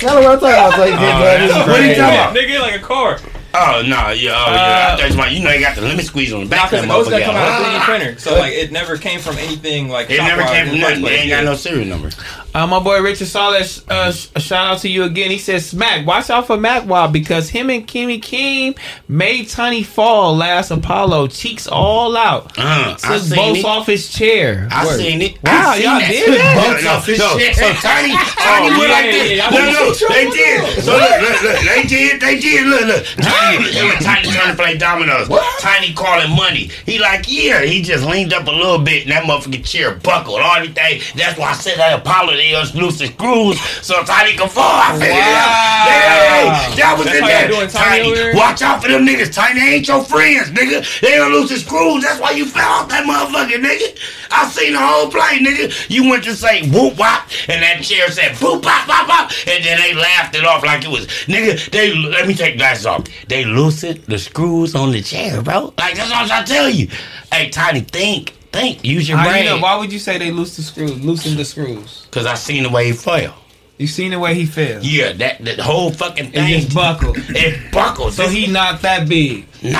Tell 0.00 0.18
him 0.18 0.24
what 0.24 0.34
I'm 0.34 0.40
talking 0.40 0.54
about. 0.54 0.74
So 0.74 0.84
he 0.84 0.90
did, 0.90 0.98
Oh, 0.98 1.18
bro. 1.18 1.24
that's 1.24 1.42
This 1.42 1.50
is 1.50 1.66
What 1.66 1.80
are 1.80 1.86
you 1.86 1.94
talking 1.94 2.14
about? 2.14 2.36
Nigga, 2.36 2.60
like 2.60 2.74
a 2.80 2.84
car. 2.84 3.18
Oh 3.54 3.82
no, 3.86 4.10
yeah, 4.10 4.10
oh 4.10 4.14
yeah. 4.14 4.94
I 4.94 4.96
thought 4.96 5.10
you 5.10 5.16
was- 5.18 5.32
you 5.32 5.40
know 5.44 5.50
he 5.50 5.60
got 5.60 5.74
the 5.76 5.82
lemon 5.82 6.04
squeeze 6.04 6.32
on 6.32 6.40
the 6.40 6.46
Nah, 6.46 6.50
back 6.50 6.70
because 6.70 6.84
of 6.84 6.88
the 6.88 6.88
that 6.88 6.98
ghost 6.98 7.10
gun 7.10 7.20
motherfucker. 7.20 7.24
come 7.26 7.36
out 7.36 7.48
of 7.48 7.66
a 7.66 7.68
3D 7.68 7.78
Ah. 7.80 7.84
printer, 7.84 8.18
so 8.18 8.38
like 8.38 8.52
it 8.52 8.72
never 8.72 8.96
came 8.96 9.20
from 9.20 9.36
anything 9.38 9.88
like. 9.88 10.10
It 10.10 10.16
shop 10.16 10.26
never 10.28 10.42
wise 10.42 10.50
came 10.50 10.68
from 10.68 10.80
nothing. 10.80 11.02
They 11.02 11.18
ain't 11.18 11.30
got 11.30 11.44
no 11.44 11.54
serial 11.54 11.86
number. 11.86 12.10
Uh, 12.54 12.66
my 12.66 12.80
boy 12.80 13.00
Richard 13.02 13.28
Solis, 13.28 13.82
uh, 13.88 14.12
a 14.34 14.40
shout 14.40 14.66
out 14.72 14.78
to 14.80 14.88
you 14.88 15.04
again. 15.04 15.30
He 15.30 15.38
says, 15.38 15.66
"Smack, 15.66 16.06
watch 16.06 16.30
out 16.30 16.46
for 16.46 16.56
Mac 16.56 16.86
Wild 16.88 17.12
because 17.12 17.50
him 17.50 17.68
and 17.70 17.86
Kimmy 17.86 18.20
Keem 18.20 18.76
made 19.06 19.48
Tiny 19.50 19.82
fall 19.82 20.34
last 20.34 20.70
Apollo, 20.70 21.28
cheeks 21.28 21.66
all 21.68 22.16
out. 22.16 22.52
Uh, 22.58 22.96
I 23.04 23.14
Took 23.18 23.22
seen 23.22 23.36
both 23.36 23.64
off 23.64 23.86
his 23.86 24.08
chair. 24.10 24.66
I 24.72 24.86
Word. 24.86 24.98
seen 24.98 25.20
it. 25.22 25.36
Wow, 25.44 25.74
seen 25.74 25.82
y'all 25.84 26.00
that. 26.00 26.10
did 26.10 26.32
that? 26.40 26.56
No, 26.56 26.72
no, 26.72 26.94
no. 26.96 27.54
So 27.54 27.72
Tiny, 27.80 28.14
Tiny 28.40 28.74
Oh, 28.74 28.78
went 28.78 28.90
yeah, 28.90 28.96
like 28.96 29.04
yeah, 29.04 29.12
this. 29.12 29.30
yeah. 29.36 29.50
No, 29.50 29.70
no, 29.70 30.08
they 30.08 30.30
did. 30.30 30.82
So 30.84 30.92
look, 30.96 31.20
look, 31.20 31.42
look, 31.42 31.60
they 31.62 31.82
did, 31.84 32.20
they 32.20 32.38
did. 32.40 32.66
Look, 32.66 32.86
look. 32.86 33.04
Tiny, 33.38 33.72
him 33.72 33.90
and 33.90 34.04
Tiny 34.04 34.28
trying 34.30 34.50
to 34.50 34.56
play 34.56 34.76
dominoes. 34.76 35.28
Tiny 35.60 35.92
calling 35.94 36.34
money. 36.34 36.70
He 36.86 36.98
like, 36.98 37.26
yeah. 37.28 37.62
He 37.62 37.82
just 37.82 38.04
leaned 38.04 38.32
up 38.32 38.46
a 38.46 38.50
little 38.50 38.78
bit, 38.78 39.02
and 39.02 39.12
that 39.12 39.24
motherfucking 39.24 39.64
chair 39.66 39.94
buckled. 39.96 40.40
All 40.40 40.56
everything. 40.56 41.00
That's 41.16 41.38
why 41.38 41.50
I 41.50 41.54
said 41.54 41.78
that 41.78 42.00
Apollo 42.00 42.36
they 42.36 42.52
was 42.52 42.74
loose 42.74 42.98
the 42.98 43.06
screws 43.06 43.60
so 43.84 44.02
Tiny 44.04 44.36
can 44.36 44.48
fall. 44.48 44.64
I 44.64 44.98
said, 44.98 45.08
yeah, 45.08 45.88
yeah, 45.88 46.76
that 46.76 46.94
was 46.96 47.06
That's 47.06 47.18
in 47.18 47.24
there. 47.24 47.48
doing 47.48 47.68
Tiny 47.68 47.88
Tiny, 48.14 48.36
watch 48.36 48.62
out 48.62 48.82
for 48.82 48.88
them 48.88 49.06
niggas. 49.06 49.32
Tiny 49.32 49.60
ain't 49.60 49.88
your 49.88 50.02
friends, 50.04 50.50
nigga. 50.50 50.84
They 51.00 51.16
don't 51.16 51.32
lose 51.32 51.50
the 51.50 51.56
screws. 51.56 52.02
That's 52.02 52.20
why 52.20 52.32
you 52.32 52.44
fell 52.46 52.68
off 52.68 52.88
that 52.88 53.04
motherfucker, 53.04 53.60
nigga. 53.62 53.98
I 54.30 54.48
seen 54.48 54.72
the 54.72 54.78
whole 54.80 55.10
play, 55.10 55.38
nigga. 55.40 55.72
You 55.88 56.08
went 56.08 56.24
to 56.24 56.34
say 56.34 56.68
whoop 56.68 56.98
wop, 56.98 57.28
and 57.48 57.62
that 57.62 57.82
chair 57.82 58.10
said 58.10 58.32
boop 58.36 58.62
pop 58.62 58.86
pop 58.86 59.06
pop, 59.06 59.32
and 59.46 59.64
then 59.64 59.78
they 59.80 59.94
laughed 59.94 60.34
it 60.36 60.44
off 60.44 60.64
like 60.64 60.84
it 60.84 60.90
was 60.90 61.06
nigga. 61.26 61.70
They 61.70 61.94
let 61.94 62.26
me 62.26 62.34
take 62.34 62.58
glasses 62.58 62.86
off. 62.86 63.06
They 63.28 63.44
loosened 63.44 64.04
the 64.04 64.18
screws 64.18 64.74
on 64.74 64.90
the 64.92 65.02
chair, 65.02 65.42
bro. 65.42 65.74
Like 65.78 65.94
that's 65.96 66.10
what 66.10 66.18
I'm 66.22 66.26
trying 66.28 66.44
to 66.46 66.52
tell 66.52 66.68
you. 66.70 66.88
Hey, 67.32 67.50
Tiny, 67.50 67.80
think, 67.80 68.30
think, 68.52 68.84
use 68.84 69.08
your 69.08 69.18
How 69.18 69.36
you 69.36 69.44
know? 69.44 69.50
brain. 69.52 69.62
Why 69.62 69.76
would 69.76 69.92
you 69.92 69.98
say 69.98 70.16
they 70.18 70.30
loose 70.30 70.56
the 70.56 70.62
screws? 70.62 70.98
Loosen 71.04 71.36
the 71.36 71.44
screws. 71.44 72.06
Cause 72.10 72.24
I 72.26 72.34
seen 72.34 72.62
the 72.62 72.70
way 72.70 72.86
he 72.86 72.92
fell. 72.92 73.34
You 73.76 73.86
seen 73.86 74.10
the 74.10 74.18
way 74.18 74.34
he 74.34 74.44
fell? 74.44 74.82
Yeah, 74.82 75.12
that 75.12 75.44
that 75.44 75.60
whole 75.60 75.92
fucking 75.92 76.28
It 76.28 76.32
thing. 76.32 76.60
just 76.62 76.74
buckled. 76.74 77.16
It 77.28 77.70
buckled. 77.70 78.12
So 78.14 78.26
he 78.28 78.48
not 78.48 78.82
that 78.82 79.08
big, 79.08 79.46
no. 79.62 79.70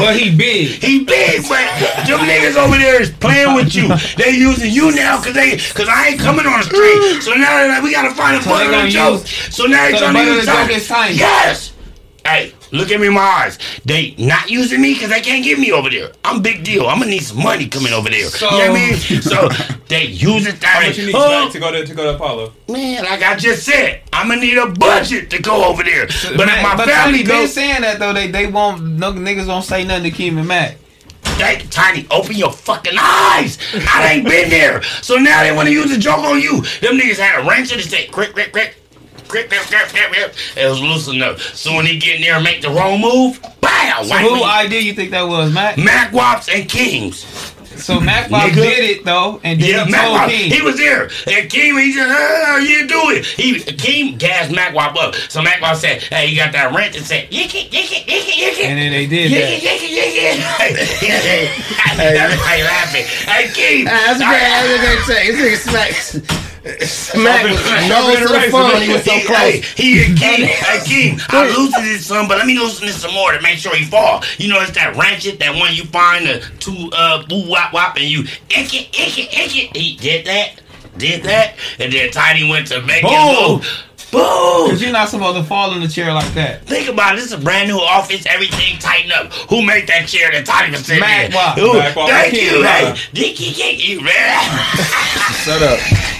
but 0.00 0.16
he 0.16 0.34
big. 0.34 0.68
He 0.82 1.04
big, 1.04 1.42
but 1.42 1.58
them 2.06 2.20
niggas 2.20 2.56
over 2.56 2.78
there 2.78 3.02
is 3.02 3.10
playing 3.10 3.54
with 3.56 3.74
you. 3.74 3.88
They 4.16 4.30
using 4.30 4.72
you 4.72 4.94
now 4.94 5.18
because 5.18 5.34
they, 5.34 5.56
because 5.56 5.88
I 5.88 6.08
ain't 6.08 6.20
coming 6.20 6.46
on 6.46 6.60
the 6.60 6.64
street. 6.64 7.20
So 7.22 7.34
now 7.34 7.58
they're 7.58 7.68
like, 7.68 7.82
we 7.82 7.92
gotta 7.92 8.14
find 8.14 8.36
a 8.38 8.42
So 8.42 8.48
they 8.50 8.54
butt 8.56 8.66
of 8.66 8.70
gonna 8.72 8.84
the 8.84 8.90
joke. 8.90 9.20
use- 9.20 9.54
So 9.54 9.66
now 9.66 9.84
they 9.84 9.92
so 9.92 9.98
trying 9.98 10.14
butt 10.14 10.24
to 10.24 10.32
use 10.32 10.46
the 10.46 10.52
joke 10.52 10.70
is 10.70 10.88
Tiny. 10.88 11.14
Yes. 11.16 11.72
Hey, 12.26 12.52
look 12.72 12.90
at 12.90 13.00
me 13.00 13.06
in 13.06 13.14
my 13.14 13.20
eyes. 13.22 13.58
They 13.86 14.14
not 14.18 14.50
using 14.50 14.82
me 14.82 14.92
because 14.92 15.08
they 15.08 15.20
can't 15.22 15.42
get 15.42 15.58
me 15.58 15.72
over 15.72 15.88
there. 15.88 16.10
I'm 16.24 16.42
big 16.42 16.62
deal. 16.62 16.86
I'm 16.86 16.98
gonna 16.98 17.10
need 17.10 17.22
some 17.22 17.42
money 17.42 17.68
coming 17.68 17.92
over 17.92 18.10
there. 18.10 18.26
So- 18.26 18.50
you 18.50 18.58
know 18.58 18.72
what 18.72 18.80
I 18.80 18.90
mean? 18.90 19.22
So 19.22 19.48
they 19.88 20.06
using 20.06 20.52
How 20.56 20.58
that. 20.80 20.84
much 20.88 20.98
you 20.98 21.06
need 21.06 21.14
Oh, 21.16 21.48
to 21.50 21.58
go 21.58 21.72
to 21.72 21.86
to 21.86 21.94
go 21.94 22.02
to 22.04 22.14
Apollo? 22.16 22.52
man, 22.68 23.04
like 23.04 23.22
I 23.22 23.34
just 23.36 23.64
said, 23.64 24.02
I'm 24.12 24.28
gonna 24.28 24.40
need 24.42 24.58
a 24.58 24.66
budget 24.66 25.30
to 25.30 25.40
go 25.40 25.64
over 25.64 25.82
there. 25.82 26.06
But 26.36 26.46
Man, 26.46 26.62
my 26.62 26.76
but 26.76 26.88
family 26.88 27.18
Tiny 27.18 27.24
been 27.24 27.40
goes, 27.42 27.54
saying 27.54 27.80
that 27.82 27.98
though. 27.98 28.12
They 28.12 28.30
they 28.30 28.46
won't. 28.46 28.82
No 28.98 29.12
niggas 29.12 29.46
won't 29.46 29.64
say 29.64 29.84
nothing 29.84 30.10
to 30.10 30.16
Keem 30.16 30.36
and 30.38 30.46
Mac. 30.48 30.76
Hey, 31.38 31.62
Tiny, 31.70 32.06
open 32.10 32.34
your 32.36 32.52
fucking 32.52 32.94
eyes. 32.98 33.58
I 33.94 34.14
ain't 34.14 34.24
been 34.28 34.50
there. 34.50 34.82
So 35.02 35.16
now 35.16 35.42
they 35.44 35.52
want 35.52 35.68
to 35.68 35.72
use 35.72 35.90
a 35.96 35.98
joke 35.98 36.18
on 36.24 36.40
you. 36.40 36.62
Them 36.82 36.98
niggas 36.98 37.16
had 37.18 37.42
a 37.42 37.48
wrench 37.48 37.70
in 37.70 37.78
the 37.78 37.84
stick. 37.84 38.10
Crick, 38.10 38.34
crick, 38.34 38.52
crick. 38.52 38.74
It 40.56 40.68
was 40.68 40.80
loose 40.80 41.08
enough. 41.08 41.40
So 41.54 41.74
when 41.74 41.86
he 41.86 41.98
get 41.98 42.16
in 42.16 42.22
there 42.22 42.34
and 42.34 42.44
make 42.44 42.62
the 42.62 42.70
wrong 42.70 43.00
move, 43.00 43.40
bam! 43.60 44.04
So 44.04 44.16
who 44.16 44.34
meat. 44.36 44.44
idea 44.44 44.80
you 44.80 44.94
think 44.94 45.10
that 45.12 45.22
was, 45.22 45.52
Mac? 45.52 45.76
Mac 45.78 46.12
Wops 46.12 46.48
and 46.48 46.68
Kings. 46.68 47.24
So 47.78 48.00
Mac 48.00 48.28
Wop 48.28 48.52
did 48.52 48.90
it 48.90 49.04
though, 49.04 49.40
and 49.44 49.60
then 49.60 49.70
Yeah, 49.70 49.84
he 49.84 49.90
Mac 49.92 50.00
told 50.06 50.18
Wop, 50.18 50.28
King. 50.30 50.50
he 50.50 50.62
was 50.62 50.76
there. 50.78 51.04
And 51.04 51.48
Keem, 51.48 51.80
he 51.80 51.92
said, 51.92 52.08
ah, 52.10 52.56
you 52.58 52.88
do 52.88 53.00
it. 53.10 53.24
He 53.24 53.54
Keem 53.54 54.18
gassed 54.18 54.50
Mac 54.50 54.74
Wop 54.74 54.96
up. 54.96 55.14
So 55.14 55.40
Mac 55.42 55.60
Wop 55.60 55.76
said, 55.76 56.02
hey, 56.02 56.26
you 56.26 56.36
got 56.36 56.50
that 56.54 56.74
rent 56.74 56.96
and 56.96 57.06
said, 57.06 57.32
yick 57.32 57.54
it, 57.54 57.72
yick 57.72 57.92
it, 57.92 58.08
yick 58.08 58.26
it, 58.28 58.36
yick 58.36 58.58
it. 58.58 58.64
and 58.66 58.78
then 58.80 58.90
they 58.90 59.06
did 59.06 59.30
that. 59.30 59.62
yeah, 59.62 59.78
yeah, 59.78 61.06
yeah, 61.06 61.38
yeah. 62.02 62.24
Everybody 62.24 62.62
laughing. 62.64 63.04
Hey, 63.30 63.46
Keem. 63.54 63.84
That's 63.84 64.18
great. 64.18 64.40
That's 64.42 65.08
a 65.08 65.12
great. 65.12 65.36
This 65.36 65.62
nigga 65.70 66.22
smack. 66.26 66.47
Smack 66.84 67.44
nose 67.44 68.18
to 68.18 68.28
the 68.28 68.48
phone. 68.50 68.80
He 68.82 68.92
was 68.92 69.04
so 69.04 69.18
close. 69.26 69.38
Hey, 69.38 69.62
he 69.76 70.04
and 70.04 70.18
King, 70.18 70.46
hey 70.46 70.80
King, 70.84 71.20
I 71.28 71.46
loosened 71.56 71.84
this 71.86 72.06
some, 72.06 72.28
but 72.28 72.38
let 72.38 72.46
me 72.46 72.58
loosen 72.58 72.86
this 72.86 73.00
some 73.00 73.14
more 73.14 73.32
to 73.32 73.40
make 73.40 73.58
sure 73.58 73.74
he 73.76 73.84
fall. 73.84 74.22
You 74.38 74.48
know, 74.48 74.60
it's 74.60 74.72
that 74.72 74.96
ratchet, 74.96 75.38
that 75.38 75.54
one 75.54 75.74
you 75.74 75.84
find 75.84 76.26
the 76.26 76.44
two 76.58 76.90
uh 76.92 77.24
boo 77.26 77.48
wop 77.48 77.72
wop 77.72 77.96
and 77.96 78.04
you 78.06 78.20
ick 78.22 78.74
it, 78.74 78.88
ick 78.88 79.18
it, 79.18 79.28
ick 79.38 79.56
it. 79.56 79.76
He 79.76 79.96
did 79.96 80.26
that, 80.26 80.60
did 80.96 81.22
that, 81.24 81.54
and 81.78 81.92
then 81.92 82.10
Tiny 82.10 82.48
went 82.48 82.66
to 82.68 82.82
make 82.82 83.02
his 83.02 83.10
Boom. 83.12 83.52
move. 83.58 83.84
Boom! 84.10 84.70
Cause 84.70 84.80
you're 84.80 84.90
not 84.90 85.10
supposed 85.10 85.36
to 85.36 85.44
fall 85.44 85.74
in 85.74 85.82
the 85.82 85.88
chair 85.88 86.14
like 86.14 86.32
that. 86.32 86.64
Think 86.64 86.88
about 86.88 87.12
it. 87.12 87.16
This 87.16 87.26
is 87.26 87.32
a 87.32 87.38
brand 87.38 87.68
new 87.68 87.76
office. 87.76 88.24
Everything 88.24 88.78
tightened 88.78 89.12
up. 89.12 89.30
Who 89.50 89.60
made 89.62 89.86
that 89.88 90.08
chair 90.08 90.30
that 90.32 90.46
Tiny 90.46 90.70
was 90.70 90.86
sitting 90.86 91.04
in? 91.04 91.34
Wop. 91.34 91.58
Who? 91.58 91.74
Mac 91.74 91.94
Wop. 91.94 92.08
Thank 92.08 92.32
King, 92.32 92.44
you. 92.54 92.60
brother. 92.62 92.94
Hey, 92.94 93.00
Dinky 93.12 93.52
Dinky, 93.52 94.02
man. 94.02 94.40
Shut 95.44 95.62
up. 95.62 95.78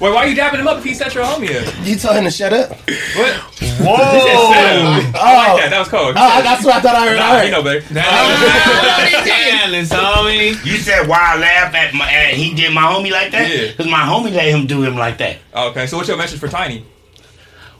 Wait, 0.00 0.14
why 0.14 0.24
are 0.24 0.26
you 0.28 0.34
dapping 0.36 0.60
him 0.60 0.66
up 0.66 0.78
if 0.78 0.84
he's 0.84 0.96
set 0.96 1.14
your 1.14 1.24
homie 1.24 1.54
up? 1.54 1.86
You 1.86 1.94
told 1.96 2.16
him 2.16 2.24
to 2.24 2.30
shut 2.30 2.54
up. 2.54 2.70
What? 2.70 3.36
Whoa! 3.80 3.96
Oh. 5.12 5.22
I 5.22 5.36
like 5.36 5.60
that. 5.60 5.70
That 5.70 5.78
was 5.80 5.88
cold. 5.88 6.14
Oh, 6.16 6.42
that's 6.42 6.64
what 6.64 6.74
I 6.76 6.80
thought 6.80 6.94
I 6.94 7.08
heard. 7.08 7.16
Nah, 7.16 7.24
I 7.24 7.44
you 7.44 7.50
know 7.50 7.62
better. 7.62 7.80
Damn, 7.92 8.00
homie. 10.20 10.64
You 10.64 10.76
said 10.78 11.06
why 11.06 11.18
I 11.34 11.38
laugh 11.38 11.74
at 11.74 11.94
my 11.94 12.10
at 12.10 12.34
he 12.34 12.54
did 12.54 12.72
my 12.72 12.82
homie 12.82 13.10
like 13.10 13.32
that? 13.32 13.48
Yeah. 13.50 13.70
Because 13.70 13.86
my 13.86 14.00
homie 14.00 14.32
let 14.32 14.48
him 14.48 14.66
do 14.66 14.82
him 14.82 14.96
like 14.96 15.18
that. 15.18 15.38
Okay, 15.54 15.86
so 15.86 15.96
what's 15.96 16.08
your 16.08 16.18
message 16.18 16.38
for 16.38 16.48
Tiny? 16.48 16.84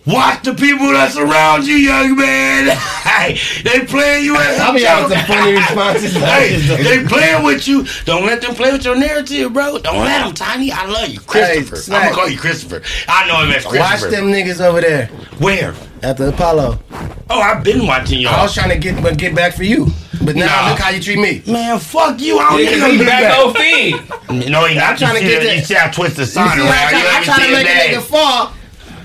Watch 0.06 0.44
the 0.44 0.54
people 0.54 0.88
that 0.92 1.12
surround 1.12 1.66
you, 1.66 1.74
young 1.74 2.16
man. 2.16 2.74
hey, 3.04 3.38
they 3.62 3.84
playing 3.84 4.24
you 4.24 4.34
as 4.34 4.58
I'll 4.58 4.72
be 4.74 4.82
having 4.82 5.14
some 5.14 5.26
funny 5.26 5.52
responses. 5.52 6.14
Hey, 6.16 6.56
they 6.56 7.04
playing 7.06 7.44
with 7.44 7.68
you. 7.68 7.84
Don't 8.06 8.24
let 8.24 8.40
them 8.40 8.54
play 8.54 8.72
with 8.72 8.84
your 8.84 8.96
narrative, 8.96 9.52
bro. 9.52 9.78
Don't 9.78 9.98
let 9.98 10.24
them, 10.24 10.34
Tiny. 10.34 10.72
I 10.72 10.86
love 10.86 11.08
you, 11.08 11.20
Christopher. 11.20 11.94
I'm 11.94 12.02
gonna 12.04 12.14
call 12.14 12.28
you 12.28 12.38
Christopher. 12.38 12.82
I 13.08 13.28
know 13.28 13.42
him 13.44 13.50
as 13.52 13.64
Christopher. 13.66 13.78
Watch 13.78 14.00
them 14.12 14.24
niggas 14.32 14.60
over 14.64 14.80
there 14.80 15.06
Where? 15.38 15.74
at 16.02 16.16
the 16.16 16.30
Apollo. 16.30 16.80
Oh, 17.28 17.40
I've 17.40 17.62
been 17.62 17.86
watching 17.86 18.20
y'all. 18.20 18.34
I 18.34 18.42
was 18.44 18.54
trying 18.54 18.70
to 18.70 18.78
get 18.78 19.02
but 19.02 19.18
get 19.18 19.34
back 19.34 19.52
for 19.54 19.64
you, 19.64 19.86
but 20.24 20.34
now 20.34 20.46
Nah. 20.46 20.70
look 20.70 20.78
how 20.80 20.90
you 20.90 21.00
treat 21.02 21.18
me. 21.18 21.42
Man, 21.46 21.78
fuck 21.78 22.18
you. 22.20 22.38
I 22.38 22.50
don't 22.50 22.58
Yeah, 22.58 22.70
need 22.70 22.70
'cause 22.70 22.80
no 22.80 22.90
he 22.90 22.98
big 22.98 23.06
back 23.06 23.22
back. 23.22 23.38
old 23.38 23.56
feed. 24.38 24.50
No, 24.50 24.64
he 24.64 24.74
not. 24.76 24.92
I'm 24.92 24.96
trying 24.96 25.14
to 25.16 25.20
get 25.20 25.40
that- 25.40 25.46
that- 25.46 25.56
You 25.58 25.64
see 25.64 25.76
I 25.76 25.88
twist 25.90 26.16
the 26.16 26.24
sign 26.26 26.56
see, 26.56 26.62
around. 26.62 26.70
I 26.72 26.84
You 26.84 26.88
try, 26.90 26.98
I 26.98 27.16
ever 27.16 27.24
try 27.26 27.36
see 27.36 27.46
to 27.46 27.52
make 27.52 27.66
a 27.66 27.98
nigga 27.98 28.02
fall. 28.02 28.52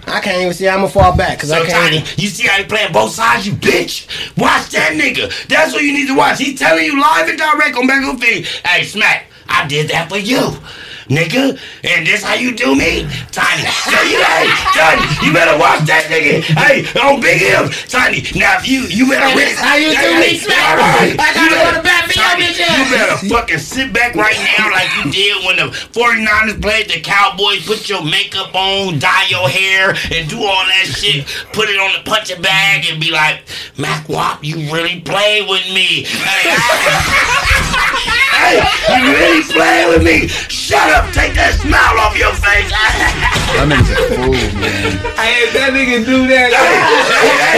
I 0.08 0.20
can't 0.20 0.42
even 0.42 0.54
see. 0.54 0.68
I'm 0.70 0.78
gonna 0.80 0.90
fall 0.90 1.16
back 1.16 1.38
because 1.38 1.52
I 1.52 1.60
So 1.60 1.66
can't. 1.66 1.84
Tiny, 1.86 1.98
even- 1.98 2.10
you 2.18 2.28
see 2.30 2.48
how 2.48 2.58
he 2.58 2.64
playing 2.66 2.92
both 2.94 3.14
sides, 3.14 3.48
you 3.48 3.54
bitch? 3.54 4.06
Watch 4.38 4.70
that 4.70 4.94
nigga. 4.94 5.48
That's 5.48 5.74
what 5.74 5.84
you 5.84 5.94
need 5.94 6.08
to 6.08 6.16
watch. 6.16 6.40
He 6.40 6.56
telling 6.56 6.86
you 6.86 7.00
live 7.00 7.28
and 7.28 7.38
direct 7.38 7.76
on 7.78 7.88
Mega 7.88 8.16
Feed. 8.18 8.46
Hey, 8.66 8.86
Smack, 8.86 9.26
I 9.50 9.68
did 9.68 9.90
that 9.90 10.10
for 10.10 10.18
you. 10.18 10.58
Nigga, 11.06 11.54
and 11.86 12.02
this 12.08 12.24
how 12.24 12.34
you 12.34 12.56
do 12.56 12.74
me? 12.74 13.06
Tiny. 13.30 13.62
So 13.86 13.94
you 14.10 14.18
hey, 14.26 14.50
Tiny, 14.74 15.06
you 15.22 15.30
better 15.30 15.54
watch 15.54 15.86
that 15.86 16.10
nigga. 16.10 16.42
Hey, 16.42 16.82
on 16.98 17.22
Big 17.22 17.46
M. 17.46 17.70
Tiny, 17.86 18.26
now 18.34 18.58
if 18.58 18.66
you 18.66 18.90
you 18.90 19.06
better 19.06 19.30
this 19.38 19.54
how 19.62 19.78
you 19.78 19.94
do 19.94 20.10
me, 20.18 20.42
Smack. 20.42 20.58
right. 20.82 21.14
I 21.14 21.30
gotta 21.30 21.46
You 21.46 21.62
go 21.62 21.78
to 21.78 21.84
bat 21.86 22.10
for 22.10 22.18
your 22.18 22.34
bitch. 22.42 22.58
You 22.58 22.90
better 22.90 23.18
fucking 23.30 23.62
sit 23.62 23.94
back 23.94 24.16
right 24.16 24.34
now 24.58 24.74
like 24.74 24.90
you 24.98 25.12
did 25.14 25.46
when 25.46 25.62
the 25.62 25.70
49ers 25.94 26.58
played 26.60 26.90
the 26.90 27.00
Cowboys. 27.02 27.62
Put 27.70 27.86
your 27.88 28.02
makeup 28.04 28.56
on, 28.56 28.98
dye 28.98 29.30
your 29.30 29.46
hair, 29.48 29.94
and 30.10 30.26
do 30.26 30.42
all 30.42 30.66
that 30.66 30.90
shit. 30.90 31.30
Put 31.54 31.70
it 31.70 31.78
on 31.78 31.94
the 31.94 32.02
punching 32.10 32.42
bag 32.42 32.90
and 32.90 33.00
be 33.00 33.12
like, 33.12 33.46
Mac 33.78 34.10
Wop, 34.10 34.44
you 34.44 34.58
really 34.74 35.02
play 35.02 35.46
with 35.46 35.70
me. 35.70 36.02
Hey, 36.10 36.50
hey, 38.34 38.58
you 38.90 39.14
really 39.14 39.44
play 39.54 39.86
with 39.86 40.02
me. 40.02 40.28
Shut 40.50 40.90
up. 40.90 40.95
Take 41.14 41.34
that 41.36 41.56
smile 41.60 41.98
off 42.00 42.16
your 42.18 42.34
face. 42.34 42.72
That 43.56 43.72
nigga's 43.72 43.96
a 43.96 44.16
fool, 44.20 44.36
man. 44.60 44.92
Hey, 45.16 45.48
if 45.48 45.56
that 45.56 45.72
nigga 45.72 46.04
do 46.04 46.28
that, 46.28 46.52
hey, 46.52 46.76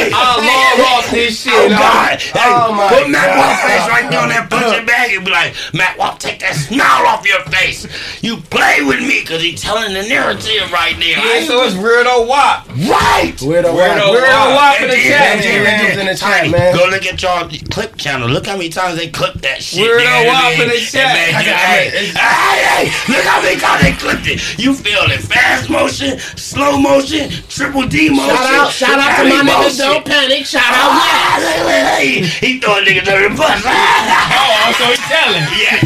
hey, 0.06 0.11
I'll 0.14 0.38
log 0.45 0.77
off 0.93 1.09
this 1.09 1.41
shit. 1.41 1.49
Oh 1.57 1.74
dog. 1.74 1.82
God! 1.82 2.22
Hey, 2.22 2.53
Oh, 2.53 2.69
my 2.69 2.85
put 2.85 3.09
Mac 3.09 3.25
God. 3.33 3.41
Wop 3.41 3.56
face 3.66 3.88
right 3.90 4.06
there 4.06 4.22
on 4.22 4.30
that 4.30 4.45
punching 4.45 4.85
bag 4.85 5.17
and 5.17 5.25
be 5.25 5.32
like, 5.33 5.57
Mac 5.74 5.98
Wop, 5.98 6.19
take 6.22 6.38
that 6.45 6.53
smile 6.53 7.01
off 7.09 7.25
your 7.25 7.41
face. 7.49 7.90
You 8.22 8.38
play 8.53 8.85
with 8.85 9.01
me 9.01 9.25
because 9.25 9.41
he's 9.41 9.57
telling 9.57 9.90
the 9.98 10.06
narrative 10.06 10.69
right 10.69 10.93
there. 11.01 11.17
Yeah, 11.17 11.49
so 11.49 11.66
it's 11.66 11.74
weirdo 11.74 12.30
wop. 12.30 12.69
right. 12.85 13.33
Weirdo, 13.41 13.74
Weirdo 13.74 14.14
Weirdo. 14.14 14.53
wop 14.53 14.77
in 14.77 14.93
the 14.93 15.01
then- 15.01 15.09
chat. 15.09 15.33
and 15.33 15.41
then- 15.41 15.66
Random 15.66 15.99
in 16.06 16.07
the 16.14 16.17
chat, 16.19 16.45
man. 16.53 16.77
Go 16.77 16.85
look 16.93 17.09
at 17.09 17.17
y'all 17.25 17.49
clip 17.74 17.98
channel. 17.98 18.30
Look 18.30 18.45
how 18.45 18.53
many 18.53 18.69
times 18.69 19.01
they 19.01 19.09
clip 19.09 19.33
that 19.41 19.64
shit. 19.66 19.82
Weirdo 19.82 20.06
man. 20.06 20.30
Wop 20.30 20.53
in 20.61 20.69
the 20.69 20.77
chat. 20.77 21.09
and 21.09 21.17
then 21.17 21.33
I 21.33 21.41
you- 21.41 21.49
got- 21.49 21.57
Hey, 21.57 21.90
hey, 22.14 22.85
hey, 22.85 23.14
look 23.17 23.25
how 23.27 23.41
many 23.43 23.59
times 23.59 23.83
they 23.83 23.93
clipped 23.93 24.27
it. 24.27 24.39
You 24.57 24.73
feel 24.73 25.03
it. 25.11 25.19
Fast 25.22 25.69
motion, 25.69 26.17
slow 26.39 26.80
motion, 26.80 27.30
triple 27.51 27.85
D 27.88 28.09
motion. 28.09 28.31
Shout 28.35 28.56
out, 28.56 28.72
shout 28.72 28.99
out 28.99 29.17
to 29.19 29.23
my 29.27 29.43
heavy 29.43 29.51
niggas. 29.51 29.77
Don't 29.77 30.06
panic. 30.06 30.45
Shout 30.45 30.64
out. 30.64 30.95
Ah, 30.95 31.38
look, 31.43 31.59
look, 31.67 31.99
He 31.99 32.23
he 32.23 32.59
throwing 32.59 32.85
niggas 32.85 33.07
under 33.07 33.30
the 33.30 33.35
bus. 33.35 33.61
Oh, 33.67 34.73
so 34.80 34.83
he's 34.88 35.03
telling. 35.11 35.43
Yeah, 35.59 35.77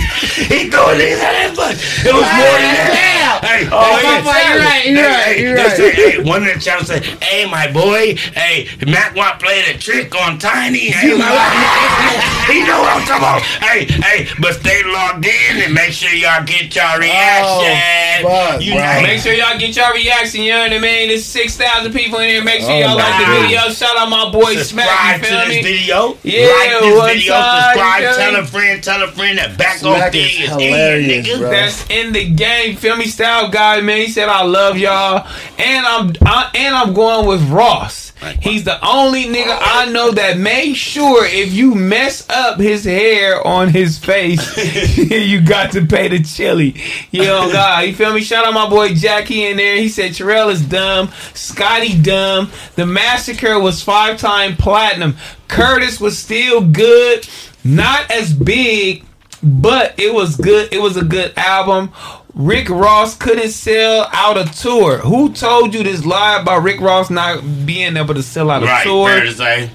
he 0.47 0.69
throwing 0.69 0.99
niggas 1.01 1.21
under 1.25 1.49
the 1.49 1.55
bus. 1.57 1.75
It 2.05 2.13
was 2.13 2.29
more 2.29 2.57
than 2.61 2.73
that. 2.77 3.41
Hey, 3.41 3.67
Oh, 3.71 3.97
hey, 3.97 4.03
yeah. 4.03 4.21
You're 4.21 4.61
right, 4.61 4.85
you're 4.85 4.97
hey, 4.97 5.07
right, 5.07 5.23
hey, 5.23 5.41
you're 5.41 5.55
right. 5.55 5.77
say, 5.77 5.91
hey, 5.91 6.23
one 6.23 6.43
of 6.45 6.53
the 6.53 6.59
channels 6.59 6.87
said, 6.87 7.03
"Hey, 7.23 7.45
my 7.49 7.71
boy, 7.71 8.15
hey, 8.35 8.67
Mac 8.85 9.15
want 9.15 9.39
played 9.39 9.73
a 9.73 9.77
trick 9.77 10.13
on 10.15 10.37
Tiny. 10.37 10.89
Hey, 10.91 11.15
my, 11.17 11.29
he 12.51 12.63
know 12.65 12.81
what 12.81 13.01
I'm 13.01 13.05
talking 13.07 13.23
about. 13.23 13.41
Hey, 13.63 13.85
hey, 13.85 14.27
but 14.39 14.53
stay 14.59 14.83
logged 14.85 15.25
in 15.25 15.61
and 15.63 15.73
make 15.73 15.91
sure 15.91 16.09
y'all 16.11 16.43
get 16.43 16.73
your 16.75 16.99
reaction. 16.99 17.30
Fuck, 18.21 18.61
you 18.61 18.73
bro. 18.73 19.01
Make 19.01 19.21
sure 19.21 19.33
y'all 19.33 19.57
get 19.57 19.75
your 19.75 19.93
reaction. 19.93 20.41
You 20.41 20.51
know 20.53 20.59
what 20.61 20.73
I 20.73 20.79
mean? 20.79 21.09
There's 21.09 21.25
6,000 21.25 21.91
people 21.93 22.19
in 22.19 22.29
here. 22.29 22.43
Make 22.43 22.61
sure 22.61 22.71
Oh, 22.71 22.79
y'all 22.79 22.95
like 22.97 23.25
the 23.25 23.41
video. 23.41 23.69
Shout 23.69 23.97
out 23.97 24.09
my 24.09 24.31
boy 24.31 24.55
subscribe 24.55 24.85
Smack. 24.85 25.17
You 25.17 25.23
to 25.23 25.29
feel 25.29 25.47
this 25.47 25.63
video. 25.65 26.17
Yeah, 26.23 26.47
like 26.47 26.69
this 26.81 26.97
one 26.97 27.13
video. 27.15 27.33
time, 27.33 27.73
subscribe. 27.73 28.01
you 28.01 28.15
Tell 28.15 28.35
a 28.35 28.45
friend. 28.45 28.83
Tell 28.83 29.03
a 29.03 29.11
friend 29.11 29.37
that 29.37 29.57
back 29.57 29.77
Smack 29.77 30.03
on 30.05 30.11
thing 30.11 30.25
is 30.25 30.39
is 30.39 30.49
hilarious, 30.49 31.27
in 31.27 31.33
nigga. 31.35 31.39
bro. 31.39 31.49
That's 31.51 31.89
in 31.89 32.13
the 32.13 32.29
game. 32.29 32.75
Feel 32.75 32.95
me, 32.97 33.05
style 33.07 33.49
guy, 33.49 33.81
man. 33.81 33.97
He 33.97 34.07
said 34.09 34.29
I 34.29 34.43
love 34.43 34.77
y'all, 34.77 35.27
and 35.57 35.85
I'm 35.85 36.13
I, 36.25 36.51
and 36.55 36.75
I'm 36.75 36.93
going 36.93 37.27
with 37.27 37.47
Ross. 37.49 38.10
He's 38.39 38.63
the 38.63 38.83
only 38.85 39.25
nigga 39.25 39.57
I 39.59 39.91
know 39.91 40.11
that 40.11 40.37
made 40.37 40.75
sure 40.75 41.25
if 41.25 41.51
you 41.53 41.73
mess 41.73 42.27
up 42.29 42.59
his 42.59 42.83
hair 42.83 43.45
on 43.45 43.69
his 43.69 43.97
face, 43.97 44.41
you 44.97 45.41
got 45.41 45.71
to 45.71 45.85
pay 45.85 46.07
the 46.07 46.21
chili. 46.21 46.75
Yo, 47.11 47.51
God, 47.51 47.85
you 47.85 47.95
feel 47.95 48.13
me? 48.13 48.21
Shout 48.21 48.45
out 48.45 48.53
my 48.53 48.69
boy 48.69 48.93
Jackie 48.93 49.45
in 49.45 49.57
there. 49.57 49.77
He 49.77 49.89
said 49.89 50.13
Terrell 50.13 50.49
is 50.49 50.61
dumb, 50.61 51.11
Scotty 51.33 51.99
dumb. 51.99 52.51
The 52.75 52.85
massacre 52.85 53.59
was 53.59 53.81
five 53.81 54.19
time 54.19 54.55
platinum. 54.55 55.17
Curtis 55.47 55.99
was 55.99 56.17
still 56.17 56.61
good, 56.61 57.27
not 57.63 58.09
as 58.11 58.33
big 58.33 59.05
but 59.43 59.99
it 59.99 60.13
was 60.13 60.35
good. 60.35 60.71
It 60.71 60.81
was 60.81 60.97
a 60.97 61.03
good 61.03 61.33
album. 61.37 61.91
Rick 62.33 62.69
Ross 62.69 63.15
couldn't 63.17 63.49
sell 63.49 64.07
out 64.13 64.37
a 64.37 64.45
tour. 64.45 64.99
Who 64.99 65.33
told 65.33 65.73
you 65.73 65.83
this 65.83 66.05
lie 66.05 66.39
about 66.41 66.63
Rick 66.63 66.79
Ross 66.79 67.09
not 67.09 67.41
being 67.65 67.97
able 67.97 68.13
to 68.13 68.23
sell 68.23 68.49
out 68.49 68.63
a 68.63 68.65
Right, 68.65 68.83
tour? 68.85 69.09
fair 69.09 69.23
to 69.25 69.33
say. 69.33 69.69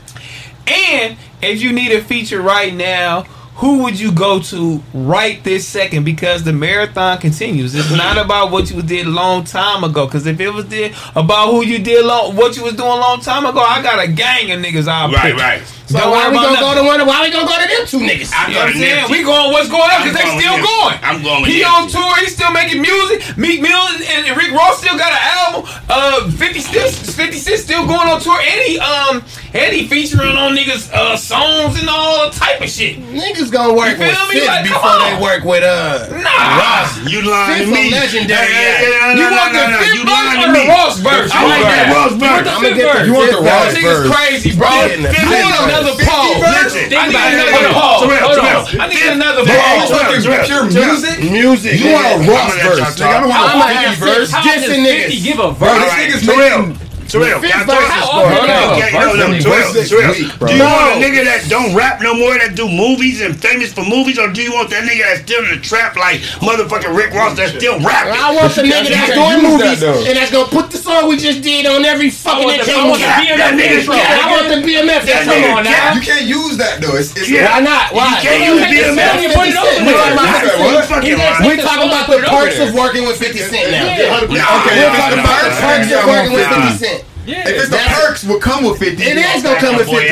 And 0.67 1.17
if 1.43 1.61
you 1.61 1.73
need 1.73 1.93
a 1.93 2.03
feature 2.03 2.41
right 2.41 2.73
now, 2.75 3.23
who 3.57 3.83
would 3.85 3.99
you 3.99 4.11
go 4.13 4.41
to 4.41 4.83
right 4.93 5.43
this 5.45 5.67
second? 5.67 6.05
Because 6.05 6.45
the 6.45 6.53
marathon 6.53 7.19
continues. 7.19 7.75
It's 7.75 7.91
not 7.91 8.19
about 8.25 8.51
what 8.51 8.71
you 8.71 8.83
did 8.83 9.07
a 9.07 9.11
long 9.11 9.45
time 9.45 9.85
ago. 9.85 10.07
Because 10.07 10.27
if 10.27 10.41
it 10.41 10.51
was 10.51 10.65
did 10.67 10.95
about 11.15 11.51
who 11.51 11.65
you 11.65 11.79
did 11.79 12.05
long, 12.05 12.37
what 12.37 12.57
you 12.57 12.65
was 12.65 12.75
doing 12.75 12.89
a 12.91 12.97
long 12.97 13.21
time 13.21 13.47
ago, 13.47 13.61
I 13.61 13.83
got 13.83 14.03
a 14.03 14.09
gang 14.11 14.51
of 14.51 14.61
niggas 14.61 14.89
I'll 14.89 15.11
Right, 15.11 15.33
pick. 15.33 15.37
right. 15.37 15.63
So 15.87 15.99
Don't 16.03 16.11
why 16.11 16.27
worry 16.27 16.35
we 16.35 16.37
about 16.43 16.59
gonna 16.59 16.59
go 16.59 16.67
nothing. 16.75 16.83
to 16.83 16.89
one? 16.99 17.07
Why 17.07 17.23
we 17.23 17.31
gonna 17.31 17.47
go 17.47 17.57
to 17.63 17.69
them 17.71 17.83
two 17.87 18.03
niggas? 18.03 18.35
I'm 18.35 18.51
You 18.51 18.59
know 18.59 18.67
what 18.67 18.75
I'm 18.75 18.75
going 18.75 18.83
saying? 18.83 19.05
Nipsey. 19.07 19.11
We 19.15 19.19
going 19.23 19.53
what's 19.55 19.71
going 19.71 19.87
on 19.87 19.99
because 20.03 20.17
they 20.19 20.27
going 20.27 20.41
still 20.43 20.57
with 20.59 20.67
going. 20.67 20.95
Nipsey. 20.99 21.07
I'm 21.07 21.19
going 21.23 21.41
with 21.47 21.51
He 21.55 21.59
Nipsey. 21.63 21.71
on 21.79 21.83
tour. 21.87 22.13
He's 22.27 22.35
still 22.35 22.51
making 22.51 22.83
music. 22.83 23.19
Meek 23.39 23.63
Mill 23.63 23.79
and, 23.95 24.03
and 24.27 24.35
Rick 24.37 24.51
Ross 24.51 24.83
still 24.83 24.99
got 24.99 25.15
an 25.15 25.23
album. 25.47 25.61
Uh, 25.87 26.27
50 26.35 26.59
Cent, 26.59 26.91
50 26.91 27.39
Cent 27.39 27.59
still 27.63 27.87
going 27.87 28.09
on 28.11 28.19
tour. 28.19 28.35
And 28.35 28.61
he 28.67 28.79
um 28.83 29.23
and 29.55 29.71
he 29.71 29.87
featuring 29.87 30.35
on 30.35 30.59
niggas 30.59 30.91
uh 30.93 31.15
songs 31.17 31.79
and 31.79 31.87
all 31.89 32.27
the 32.27 32.35
type 32.35 32.59
of 32.61 32.69
shit. 32.69 32.99
Niggas 32.99 33.47
niggas 33.47 33.51
gonna 33.55 33.75
work 33.75 33.95
with 33.95 34.11
me? 34.27 34.43
Fifth 34.43 34.47
Like, 34.51 34.67
come 34.67 34.75
before 34.83 34.99
they 35.07 35.15
work 35.23 35.43
with 35.47 35.63
uh 35.63 36.11
Ross. 36.11 36.99
You 37.07 37.23
lying 37.23 37.63
Fifth 37.63 37.71
to 37.71 37.75
me. 37.79 37.89
a 37.89 37.91
legendary 37.95 38.47
Hey, 38.51 38.75
hey, 38.75 38.91
hey, 38.91 39.15
You 39.15 39.23
no, 39.23 39.31
no, 39.31 39.37
want 39.39 39.53
no, 39.55 39.61
the 39.63 39.71
no, 39.71 39.79
fifth 39.79 39.95
you 39.95 40.03
verse 40.03 40.13
lying 40.13 40.43
or 40.43 40.53
the. 40.53 40.65
Ross 40.67 40.99
verse? 40.99 41.31
I 41.31 41.41
like 41.47 41.63
that 41.63 41.87
Ross 41.95 42.11
You 42.11 42.19
want 42.19 42.19
verse. 42.19 42.45
the 42.47 42.51
I'ma 42.51 42.61
fifth 42.67 42.83
verse? 42.83 43.07
You 43.07 43.15
want 43.15 43.31
the 43.31 43.43
Ross 43.47 43.47
verse. 43.47 43.75
That 43.77 43.83
nigga's 43.87 44.11
crazy, 44.11 44.51
bro. 44.59 44.67
Yeah, 44.67 44.75
I 44.75 44.89
the 44.89 44.97
need 44.97 45.15
fifth 45.15 45.76
another 45.77 46.05
pause. 46.05 46.41
Listen, 46.41 46.93
I 46.97 47.07
need 47.09 47.17
I 47.17 47.31
another 47.33 47.53
got- 47.53 47.75
Hold 47.77 48.39
on. 48.39 48.81
I 48.81 48.89
need 48.89 49.07
another 49.13 49.45
pause. 49.45 50.47
Pure 50.47 50.65
music? 50.71 51.17
Music. 51.31 51.81
You 51.81 51.93
want 51.93 52.07
a. 52.07 52.31
Ross 52.31 52.55
verse. 52.63 53.01
I 53.01 53.21
don't 53.21 53.29
want 53.29 53.43
a 53.43 53.57
often 53.57 53.77
have 53.77 53.97
Fifty 53.97 54.07
Fifth 54.07 54.17
verse. 54.17 54.31
How 54.33 54.43
does 54.43 54.65
50 54.65 55.21
give 55.21 55.39
a 55.39 55.51
verse? 55.53 55.79
This 55.85 56.23
nigga's 56.23 56.27
making- 56.27 56.86
Terrell, 57.09 57.41
Fifth 57.41 57.51
can 57.53 57.61
I 57.61 57.65
verse 57.65 57.89
talk 57.89 57.97
is 57.97 58.07
you? 58.07 58.13
Hold 58.13 58.27
on, 58.27 58.33
Okay, 58.37 58.47
hold 58.47 58.67
on. 58.67 58.77
okay, 58.77 58.93
no, 58.93 59.07
no, 59.15 59.27
is 59.35 59.45
Terrell, 59.45 59.71
Terrell. 59.73 60.15
Do 60.15 60.53
you 60.55 60.65
want 60.67 60.89
a 60.91 60.97
nigga 61.01 61.23
that 61.27 61.47
don't 61.49 61.71
rap 61.75 62.03
no 62.03 62.13
more, 62.15 62.35
that 62.39 62.55
do 62.55 62.67
movies 62.69 63.21
and 63.23 63.33
famous 63.39 63.73
for 63.73 63.85
movies, 63.85 64.19
or 64.19 64.29
do 64.33 64.43
you 64.43 64.53
want 64.53 64.71
that 64.71 64.85
nigga 64.85 65.07
that's 65.07 65.23
still 65.23 65.43
in 65.47 65.57
the 65.57 65.61
trap 65.63 65.97
like 65.97 66.21
motherfucking 66.43 66.93
Rick 66.95 67.15
Ross 67.15 67.37
that's 67.37 67.55
still 67.55 67.79
rapping? 67.81 68.15
I 68.17 68.35
want 68.35 68.53
the 68.55 68.63
nigga 68.67 68.91
that's 68.91 69.15
doing 69.15 69.41
use 69.41 69.81
that, 69.81 69.83
movies 69.83 70.07
and 70.09 70.15
that's 70.19 70.31
gonna 70.35 70.49
put 70.51 70.71
the 70.71 70.79
song 70.79 71.09
we 71.09 71.17
just 71.17 71.43
did 71.43 71.67
on 71.67 71.85
every 71.85 72.11
fucking 72.11 72.45
want 72.45 72.59
I 72.59 72.67
intro. 72.67 72.91
want 72.91 73.01
the 73.01 73.07
Yeah, 73.07 73.23
BMF 73.23 73.39
that 73.39 73.53
nigga's 73.55 73.87
intro. 73.87 73.95
I 73.97 74.25
want 74.33 74.47
the 74.51 74.59
BMF 74.67 75.03
That 75.07 75.23
Come 75.27 75.45
on 75.57 75.63
now. 75.65 75.95
You 75.95 76.03
can't 76.03 76.27
use 76.27 76.55
that 76.59 76.81
though. 76.83 76.97
It's, 76.97 77.15
it's 77.17 77.29
Yeah. 77.31 77.51
Why 77.51 77.61
not? 77.61 77.91
Why? 77.95 78.07
You 78.07 78.23
can't 78.23 78.43
use 78.47 78.61
talking 78.63 78.77
BMF. 78.77 78.95
about 78.97 79.17
50 79.17 79.53
Cent. 79.57 79.87
We're 79.87 79.97
talking 79.97 80.17
about 80.17 80.27
What? 80.27 80.43
50 80.43 80.63
What? 80.63 80.75
Cent. 80.77 80.87
Fucking 80.87 81.11
He 81.11 81.15
lying. 81.17 81.45
We're 81.47 81.63
talking 81.63 81.89
about 81.91 82.05
the 82.07 82.17
Put 82.17 82.23
it 82.23 82.29
over 82.31 82.37
perks 82.47 82.59
of 82.63 82.69
working 82.75 83.05
with 83.07 83.17
50 83.19 83.39
Cent 83.47 83.67
now. 83.71 83.85
Okay, 83.87 84.07
We're 84.07 84.41
talking 84.43 84.77
the 84.77 84.87
about 84.87 85.11
the 85.11 85.21
perks, 85.27 85.57
perks 85.61 85.89
of 85.93 86.03
working 86.07 86.33
with 86.33 86.47
50 86.47 86.73
Cent. 86.79 86.96
Yeah. 87.27 87.43
If 87.43 87.59
it's 87.59 87.71
the 87.71 87.77
That's- 87.77 87.99
perks, 88.07 88.23
will 88.25 88.39
come 88.39 88.65
with 88.65 88.79
fifty. 88.79 89.03
It 89.03 89.19
is 89.19 89.43
gonna 89.43 89.59
come 89.59 89.77
with 89.77 89.91
50. 89.91 89.99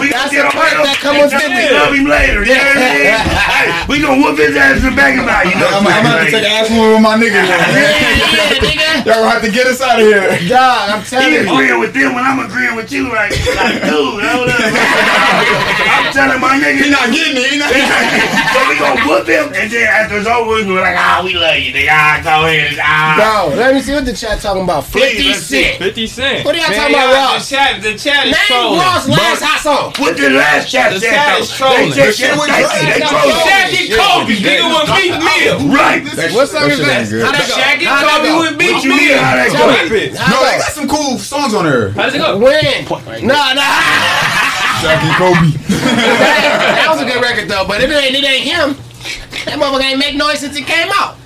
we 0.00 0.08
gonna 0.08 0.28
That's 0.28 0.32
get 0.32 0.44
a 0.44 0.48
on 0.48 0.56
perk 0.56 0.72
him. 0.72 0.82
that 0.88 0.96
come 1.00 1.16
with 1.20 1.32
We 1.32 1.38
50. 1.38 1.72
love 1.76 1.92
him 1.92 2.06
later. 2.08 2.40
You 2.44 2.56
know 2.56 2.64
what 2.64 2.80
I 2.80 2.88
mean? 2.96 3.12
Hey, 3.12 3.68
we 3.88 3.94
gonna 4.00 4.20
whoop 4.20 4.36
his 4.40 4.56
ass 4.56 4.80
in 4.80 4.88
the 4.90 4.96
back 4.96 5.16
of 5.20 5.24
my, 5.28 5.44
you 5.44 5.52
know. 5.60 5.68
I'm, 5.68 5.84
I'm 5.86 6.00
gonna 6.04 6.24
take 6.32 6.44
an 6.44 6.48
ass 6.48 6.68
whooping 6.72 6.96
with 6.96 7.04
my 7.04 7.16
nigga. 7.20 7.40
Yeah, 7.44 7.60
yeah, 7.76 8.56
nigga. 8.60 9.04
Y'all 9.04 9.20
gonna 9.24 9.32
have 9.36 9.44
to 9.44 9.52
get 9.52 9.66
us 9.68 9.80
out 9.84 10.00
of 10.00 10.06
here. 10.08 10.24
God, 10.48 10.90
I'm 10.96 11.02
telling 11.04 11.28
you. 11.32 11.40
He 11.40 11.46
you. 11.46 11.52
agreeing 11.52 11.80
with 11.80 11.92
them 11.92 12.14
when 12.16 12.24
I'm 12.24 12.40
agreeing 12.40 12.76
with 12.76 12.88
you. 12.92 13.08
Like, 13.12 13.32
like 13.56 13.84
dude, 13.84 14.24
hold 14.24 14.48
up. 14.48 14.56
I'm 14.60 16.08
telling 16.12 16.40
my 16.40 16.56
nigga. 16.56 16.82
He 16.82 16.90
not 16.90 17.08
getting 17.12 17.36
it. 17.36 17.48
He 17.52 17.56
not 17.60 17.68
so 18.52 18.60
we 18.68 18.76
gonna 18.80 19.00
whoop 19.08 19.28
him, 19.28 19.52
and 19.56 19.68
then 19.68 19.84
after 19.88 20.18
it's 20.20 20.28
over, 20.28 20.56
we 20.56 20.64
gonna 20.64 20.80
like, 20.80 20.96
ah, 20.96 21.20
we 21.24 21.32
love 21.36 21.56
you, 21.60 21.72
nigga. 21.72 21.92
Ah, 21.92 22.20
go 22.24 22.46
ahead. 22.48 22.76
Ah. 22.80 23.16
Bro, 23.20 23.56
let 23.60 23.74
me 23.74 23.80
see 23.80 23.92
what 23.92 24.04
the 24.04 24.12
chat 24.22 24.38
talking 24.38 24.62
about. 24.62 24.86
50 24.86 25.34
let's. 25.34 25.42
Cent. 25.42 25.78
50 25.82 26.06
Cent. 26.06 26.44
What 26.46 26.54
are 26.54 26.58
y'all 26.62 26.70
Man, 26.70 26.78
talking 26.78 26.94
about, 26.94 27.34
Ross? 27.34 27.50
The 27.50 27.56
chat, 27.56 27.82
the 27.82 27.94
chat 27.98 28.22
is 28.30 28.38
Name 28.38 28.46
trolling. 28.46 28.78
Ross 28.78 29.02
last 29.10 29.42
hot 29.42 29.58
song. 29.58 29.86
What 29.98 30.14
the 30.14 30.30
last 30.30 30.70
chat 30.70 30.94
The 30.94 31.00
said 31.02 31.10
chat 31.10 31.26
though? 31.34 31.42
is 31.42 31.50
trolling. 31.50 31.90
They 31.90 31.98
just 31.98 32.06
The 32.06 32.22
shit 32.22 32.34
with 32.38 32.46
they, 32.46 32.62
Drake. 32.62 32.86
they 32.86 33.02
That's 33.02 33.10
trolling. 33.10 33.42
Shaq 33.42 33.70
and 33.74 33.88
Kobe, 33.98 34.34
nigga 34.38 34.66
with 34.70 34.88
Meek 34.94 35.14
Mill. 35.18 35.56
Right. 35.74 36.00
What 36.30 36.46
song 36.46 36.70
is 36.70 36.78
that? 36.86 37.10
shit 37.10 37.18
ain't. 37.18 37.26
How'd 37.26 37.34
that 37.34 37.50
go? 37.50 37.58
Shaq 37.58 37.76
and 37.82 37.98
Kobe 37.98 38.30
with 38.38 38.54
Meek 38.62 38.72
What 38.78 38.84
you 38.86 38.94
mean 38.94 39.18
how 39.18 39.34
that 39.34 39.50
go? 39.50 39.66
Rap 39.66 39.90
it. 39.90 40.14
How'd 40.14 40.30
No, 40.30 40.38
that 40.38 40.54
they 40.54 40.58
got 40.62 40.72
some 40.78 40.86
cool 40.86 41.18
songs 41.18 41.52
on 41.58 41.66
there. 41.66 41.90
How 41.98 42.06
does 42.06 42.14
it 42.14 42.22
go? 42.22 42.38
When? 42.38 42.78
Nah, 43.26 43.58
nah. 43.58 43.66
Jackie 44.82 45.14
Kobe. 45.18 45.50
that, 45.66 46.78
that 46.78 46.86
was 46.90 47.02
a 47.02 47.06
good 47.06 47.22
record 47.22 47.50
though, 47.50 47.66
but 47.66 47.82
it 47.82 47.90
ain't 47.90 48.14
it 48.14 48.22
ain't 48.22 48.46
him. 48.46 48.68
That 49.46 49.58
motherfucker 49.58 49.82
ain't 49.82 49.98
make 49.98 50.14
noise 50.14 50.38
since 50.38 50.54
it 50.56 50.66
came 50.66 50.90
out. 50.94 51.18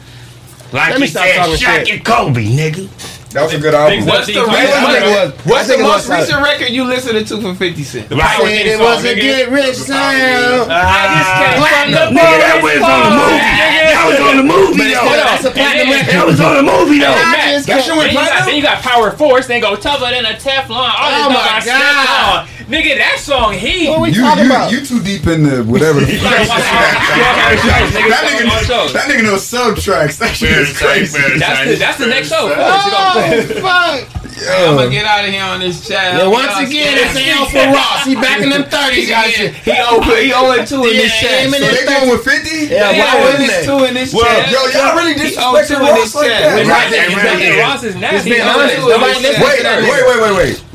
Like 0.73 0.91
Let 0.91 1.01
me 1.01 1.07
he 1.07 1.11
stop 1.12 1.25
said, 1.27 1.36
talking 1.36 1.55
Shaq 1.55 1.86
shit. 1.86 1.97
and 1.97 2.05
Kobe, 2.05 2.45
nigga. 2.45 2.89
That 3.35 3.45
was 3.45 3.53
a 3.55 3.61
good 3.61 3.75
album. 3.75 4.07
What's 4.07 4.27
the, 4.33 4.41
I 4.41 4.65
think 4.65 4.97
it 4.97 5.12
was. 5.12 5.28
what's 5.45 5.69
the 5.69 5.77
most 5.77 6.09
was 6.09 6.25
recent 6.25 6.41
record 6.43 6.70
you 6.73 6.85
listening 6.89 7.25
to 7.27 7.35
for 7.43 7.53
50 7.55 7.83
Cent? 7.85 8.09
Right. 8.11 8.33
Said 8.41 8.65
it 8.65 8.81
was 8.81 9.05
a 9.05 9.12
get 9.15 9.51
rich 9.53 9.77
sound. 9.77 10.73
I 10.73 11.20
just 11.20 11.31
came 11.36 11.57
from 11.61 11.86
the 11.93 12.05
Nigga, 12.17 12.39
that 12.41 12.59
was 12.65 12.81
on 12.81 13.01
the 13.05 13.12
movie. 13.12 13.45
That 13.93 14.05
was 14.09 14.19
on 14.25 14.35
the 14.41 14.47
movie, 14.47 14.78
But 14.78 15.05
though. 15.05 15.28
that's 15.28 15.45
a 15.45 15.51
platinum 15.53 15.93
And 16.01 16.09
That 16.09 16.25
was 16.25 16.41
on 16.41 16.55
the 16.57 16.65
movie, 16.65 16.99
though. 16.99 17.12
I 17.12 17.36
Matt, 17.36 17.53
just 17.61 17.67
that 17.69 17.85
can't- 17.85 17.85
shit 17.85 17.97
went 17.97 18.09
Then 18.09 18.17
you, 18.17 18.17
got, 18.17 18.28
platinum? 18.33 18.47
then 18.47 18.57
you 18.57 18.62
got 18.65 18.78
Power 18.81 19.11
Force, 19.12 19.47
then 19.47 19.61
go 19.61 19.77
tougher 19.77 20.09
than 20.09 20.25
a 20.25 20.35
Teflon. 20.41 20.73
All 20.97 21.11
this 21.12 21.20
Oh 21.20 21.28
stuff 21.28 21.36
my 21.36 21.53
I 21.53 21.61
stepped 21.61 21.77
God. 21.77 22.49
on. 22.49 22.56
Nigga, 22.67 22.99
that 22.99 23.23
song 23.23 23.55
he. 23.55 23.86
What 23.86 24.01
we 24.03 24.11
You, 24.11 24.23
talking 24.27 24.45
you, 24.45 24.51
about? 24.51 24.73
you 24.73 24.83
too 24.85 24.99
deep 24.99 25.27
in 25.31 25.45
the 25.47 25.62
whatever. 25.62 26.01
the 26.03 26.19
fuck. 26.19 26.35
that 26.51 27.86
nigga, 27.95 28.93
that 28.93 29.07
nigga 29.07 29.23
knows 29.23 29.47
subtracks. 29.47 30.19
That 30.19 30.35
shit 30.35 30.51
is 30.51 30.75
crazy. 30.77 31.15
That's 31.39 31.62
the, 31.62 31.77
that's 31.78 31.99
the 31.99 32.07
next 32.11 32.28
show. 32.28 32.51
Oh 32.51 33.62
fuck! 33.62 34.03
I'm 34.36 34.77
gonna 34.77 34.91
get 34.91 35.07
out 35.07 35.25
of 35.25 35.31
here 35.31 35.47
on 35.47 35.61
this 35.62 35.86
chat. 35.86 36.19
And 36.20 36.27
once 36.28 36.59
again, 36.59 36.99
it's 36.99 37.15
L 37.17 37.47
for 37.47 37.70
Ross. 37.70 38.05
He 38.05 38.19
back 38.19 38.43
in 38.43 38.51
them 38.51 38.65
thirties 38.69 39.09
again. 39.15 39.55
He 39.62 39.73
over, 39.86 40.12
he 40.19 40.35
over 40.35 40.61
two 40.67 40.85
in 40.91 40.99
this 40.99 41.15
chat. 41.23 41.47
him 41.47 41.55
So 41.55 41.62
they 41.70 41.86
going 41.86 42.11
with 42.11 42.20
50? 42.27 42.67
Yeah, 42.69 42.91
Yeah, 42.91 42.99
why 42.99 43.25
wouldn't 43.25 43.47
they? 43.49 43.62
two 43.65 43.81
in 43.86 43.95
this 43.95 44.12
Well, 44.12 44.27
chat. 44.27 44.51
Yo, 44.53 44.61
y'all 44.77 44.93
really 44.99 45.15
disrespecting 45.15 45.41
owe 45.41 45.65
two 45.65 45.81
in 45.81 45.95
Ross 46.03 46.15
like 46.19 46.28
that. 46.28 46.53
When 46.59 46.67
Right, 46.69 46.85
Ross 46.85 46.85
is 46.85 46.91
they 46.91 47.15
back 47.15 47.25
really 47.25 47.47
and 47.47 47.55
is. 47.57 47.62
Ross 47.65 47.83
is 47.86 47.95
nasty. 47.97 48.31
Just 48.36 48.43
owe 48.45 48.59
two 48.69 48.91
in 48.93 49.23
this 49.23 49.39
chat. 49.39 49.41
Wait, 49.41 49.62
wait, 49.65 50.03
wait, 50.05 50.20
wait, 50.20 50.35
wait. 50.36 50.66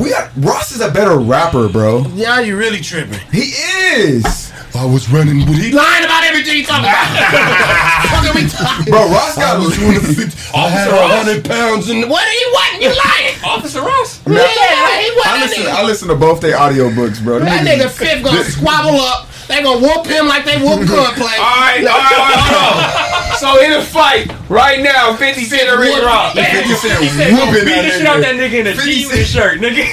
We 0.00 0.10
got 0.10 0.30
Ross 0.36 0.72
is 0.72 0.80
a 0.80 0.90
better 0.90 1.16
rapper, 1.16 1.68
bro. 1.68 2.02
Yeah, 2.14 2.40
you 2.40 2.56
really 2.56 2.80
tripping. 2.80 3.20
He 3.30 3.52
is. 3.94 4.52
I 4.74 4.84
was 4.84 5.08
running 5.08 5.46
with 5.46 5.56
he. 5.56 5.72
Lying 5.72 6.04
about 6.04 6.24
everything 6.24 6.58
you 6.58 6.66
talking 6.66 6.84
about. 6.84 7.06
Fuck 8.10 8.28
are 8.28 8.34
we 8.36 8.48
talking? 8.48 8.92
Bro, 8.92 9.08
Ross 9.08 9.36
got 9.36 9.56
I 9.62 10.68
had 10.68 10.90
a 10.90 11.08
hundred 11.08 11.44
pounds 11.44 11.88
in. 11.88 12.08
What 12.08 12.26
he 12.28 12.42
wasn't? 12.52 12.82
You 12.82 12.92
lying? 13.06 13.34
Officer 13.44 13.80
Ross. 13.80 14.20
Yeah, 14.26 14.34
like, 14.34 14.50
he 14.50 15.08
I 15.08 15.14
wasn't. 15.16 15.40
listen, 15.40 15.66
I 15.72 15.82
listen 15.82 16.08
to 16.08 16.14
both 16.16 16.40
their 16.40 16.58
audiobooks, 16.58 17.22
bro. 17.22 17.38
That 17.38 17.64
nigga 17.64 17.88
fifth 17.88 18.24
gonna 18.24 18.44
squabble 18.56 19.00
up. 19.00 19.28
They 19.48 19.62
gonna 19.62 19.80
whoop 19.80 20.04
him 20.06 20.26
like 20.26 20.44
they 20.44 20.58
whoop 20.58 20.82
gunplay. 20.88 21.38
All 21.38 21.56
right, 21.62 21.78
all 21.86 21.96
right, 21.96 22.18
all 22.18 22.26
right, 22.26 22.42
hold 22.42 22.82
on. 22.82 23.05
So 23.38 23.60
in 23.60 23.72
a 23.72 23.82
fight 23.82 24.32
right 24.48 24.80
now, 24.80 25.12
50 25.14 25.44
Cent 25.44 25.68
and 25.68 25.78
Rick 25.80 26.00
Ross. 26.02 26.32
50 26.34 26.72
Cent 26.74 27.02
He 27.04 27.08
said 27.12 27.30
gonna 27.30 27.52
whooping 27.52 27.64
beat 27.68 27.76
the 27.76 27.82
that 27.84 27.92
shit 28.00 28.06
out 28.08 28.20
that 28.24 28.34
nigga. 28.40 28.64
nigga 28.64 28.64
in 28.64 28.66
a 28.72 28.74
50 28.74 28.88
G 28.88 29.06
with 29.12 29.26
shirt, 29.28 29.60
nigga. 29.60 29.84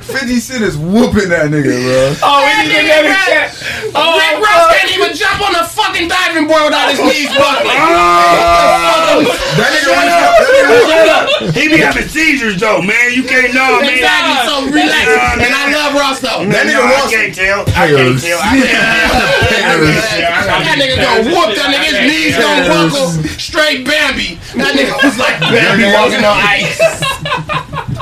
50 0.00 0.40
Cent 0.40 0.64
is 0.64 0.76
whooping 0.80 1.28
that 1.28 1.52
nigga, 1.52 1.68
bro. 1.68 2.16
Oh, 2.24 2.40
we 2.48 2.52
need 2.64 2.80
another 2.88 3.12
chat. 3.28 3.52
Oh, 3.92 4.16
Rick 4.16 4.40
oh. 4.40 4.44
Ross 4.44 4.72
can't 4.72 4.88
even 4.96 5.12
jump 5.12 5.38
on 5.44 5.52
the 5.52 5.64
fucking 5.68 6.08
diving 6.08 6.48
board 6.48 6.64
without 6.72 6.88
his 6.96 7.00
knees 7.04 7.28
ah. 7.36 7.44
buckling. 7.44 7.76
That 9.60 9.68
nigga 9.76 9.92
reached 9.92 10.16
out. 10.16 10.32
That 10.32 10.48
nigga 10.48 10.72
reached 10.80 11.12
out. 11.12 11.28
He 11.52 11.68
be 11.68 11.76
having 11.76 12.08
seizures, 12.08 12.56
though, 12.56 12.80
man. 12.80 13.12
You 13.12 13.22
can't 13.28 13.52
know, 13.52 13.84
man. 13.84 13.92
Exactly, 14.00 14.36
so 14.48 14.54
relax. 14.72 15.04
Nah, 15.12 15.44
And 15.44 15.52
I 15.52 15.64
love 15.76 15.92
Ross 15.92 16.18
though. 16.24 16.40
That 16.48 16.64
No, 16.64 16.72
nigga 16.72 16.80
I 16.80 16.92
Ross. 16.96 17.10
can't 17.12 17.34
tell. 17.36 17.60
I 17.76 17.84
can't 17.92 18.16
tell. 18.16 18.40
I 18.40 18.48
can't 18.56 18.72
tell. 18.72 20.40
That 20.62 20.78
nigga 20.78 20.96
gonna 20.96 21.28
whoop 21.28 21.52
that 21.56 21.68
nigga. 21.74 21.92
His 21.92 21.98
knees 22.08 22.34
gonna 22.38 22.61
buckle. 22.68 23.08
Straight 23.38 23.84
Bambi. 23.86 24.38
That 24.58 24.74
nigga 24.76 24.94
was 25.02 25.16
like 25.18 25.40
Bambi 25.40 25.84
walking 25.92 26.24
on 26.24 26.36
ice. 26.38 26.78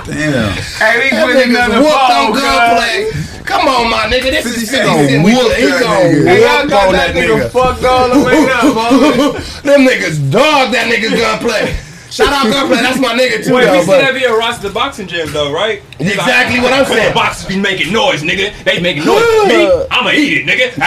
Damn. 0.07 0.53
Hey, 0.81 0.95
we 0.99 1.07
That 1.11 1.27
put 1.27 1.37
nigga's 1.37 1.55
another 1.55 1.81
whooped 1.81 2.11
on 2.11 2.33
gunplay. 2.35 3.11
Come 3.45 3.69
on, 3.69 3.91
my 3.91 4.07
nigga. 4.07 4.31
This 4.31 4.45
is 4.47 4.53
50 4.55 4.67
Cent 4.67 4.85
gonna 4.87 5.03
We- 5.25 5.35
whoop 5.35 5.53
He 5.57 5.63
that 5.67 5.81
gonna 5.81 6.05
nigga. 6.05 6.27
Hey, 6.29 6.41
y'all 6.43 6.61
whoop 6.63 6.71
got 6.71 6.87
on 6.89 6.93
that 6.95 7.15
that 7.15 7.17
nigga 7.17 7.35
nigga. 7.41 7.51
fucked 7.51 7.85
all 7.85 8.09
the 8.09 8.19
way 8.25 8.39
up, 8.51 8.63
homie. 8.63 9.35
Them 9.67 9.81
niggas 9.87 10.19
dog 10.31 10.71
that 10.73 10.87
nigga's 10.93 11.15
gunplay. 11.19 11.75
Shout 12.11 12.33
out 12.33 12.47
gunplay. 12.51 12.79
That's 12.83 12.99
my 12.99 13.15
nigga 13.15 13.39
too, 13.45 13.55
Wait, 13.55 13.65
we 13.71 13.71
though. 13.71 13.81
see 13.83 13.87
But 13.87 14.01
that 14.03 14.15
be 14.15 14.25
a 14.25 14.33
Ross 14.35 14.59
the 14.59 14.69
boxing 14.71 15.07
gym 15.07 15.31
though, 15.33 15.53
right? 15.53 15.81
exactly 16.01 16.59
what 16.59 16.73
I'm 16.73 16.85
saying. 16.85 16.97
The 16.97 17.03
saying. 17.03 17.15
boxers 17.15 17.47
be 17.47 17.57
making 17.59 17.93
noise, 17.93 18.23
nigga. 18.23 18.53
They 18.65 18.81
making 18.81 19.05
noise. 19.05 19.23
Me, 19.47 19.71
I'ma 19.91 20.11
eat 20.11 20.43
it, 20.43 20.47
nigga. 20.47 20.73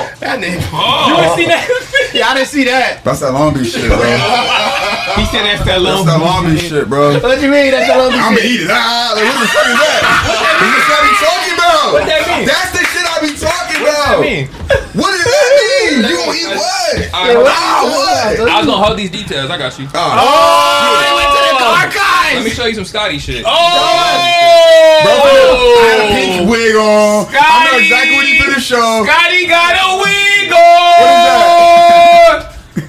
That 0.21 0.37
nigga. 0.37 0.61
You 0.61 1.17
ain't 1.17 1.33
seen 1.33 1.49
that? 1.49 1.65
Yeah, 2.13 2.29
I 2.29 2.37
didn't 2.37 2.53
see 2.53 2.63
that. 2.69 3.01
That's 3.03 3.19
that 3.25 3.33
Long 3.33 3.53
Beach 3.57 3.73
shit, 3.73 3.89
bro. 3.89 3.97
He 5.11 5.25
said 5.27 5.43
that's 5.43 5.65
that 5.67 5.81
long. 5.83 6.05
that 6.07 6.21
Long 6.23 6.45
Beach 6.47 6.71
shit, 6.71 6.87
bro. 6.87 7.19
What 7.19 7.41
you 7.43 7.51
mean? 7.51 7.73
That's 7.73 7.83
your 7.89 7.99
I'ma 8.07 8.37
eat 8.39 8.63
it. 8.63 8.71
Ah, 8.71 9.11
like, 9.11 9.27
what 9.27 9.43
the 9.43 9.49
fuck 9.51 9.67
is 9.67 9.75
that? 9.75 10.01
This 10.61 10.71
is 10.71 10.85
what 10.87 10.95
I 10.95 11.03
be 11.03 11.13
talking 11.19 11.55
about. 11.59 11.87
What 11.91 12.03
that 12.07 12.21
mean? 12.31 12.43
That's 12.47 12.71
the 12.71 12.83
shit 12.87 13.03
I 13.03 13.15
be 13.19 13.31
talking 13.35 13.79
What 13.83 13.91
about. 13.91 14.07
that 14.07 14.23
mean? 14.23 14.45
What 14.95 15.09
does 15.11 15.25
that 15.27 15.49
mean? 15.51 16.05
You 16.05 16.15
gonna 16.15 16.37
eat 16.37 16.51
what? 16.55 16.95
Ah, 17.11 17.83
what? 17.91 18.39
I 18.39 18.55
was 18.61 18.67
gonna 18.71 18.77
hold 18.79 18.95
these 18.95 19.11
details. 19.11 19.51
I 19.51 19.57
got 19.59 19.75
you. 19.75 19.89
Ah, 19.91 20.15
Oh, 20.21 20.95
he 21.03 21.11
went 21.17 21.27
to 21.33 21.41
the 21.49 21.55
Let 22.35 22.43
me 22.45 22.49
show 22.51 22.65
you 22.65 22.75
some 22.75 22.85
Scotty 22.85 23.17
shit. 23.19 23.43
Oh! 23.45 23.51
bro, 25.03 25.13
oh! 25.13 25.81
I 25.81 25.85
had 25.91 25.99
a 25.99 26.07
pink 26.15 26.49
wig 26.49 26.75
on. 26.75 27.27
I 27.31 27.69
know 27.71 27.77
exactly 27.79 28.15
what 28.15 28.25
he 28.25 28.33
finna 28.39 28.59
show. 28.59 29.03
Scotty 29.05 29.47
got 29.47 29.75
a 29.75 29.97
wig 30.01 30.49
What 30.51 30.61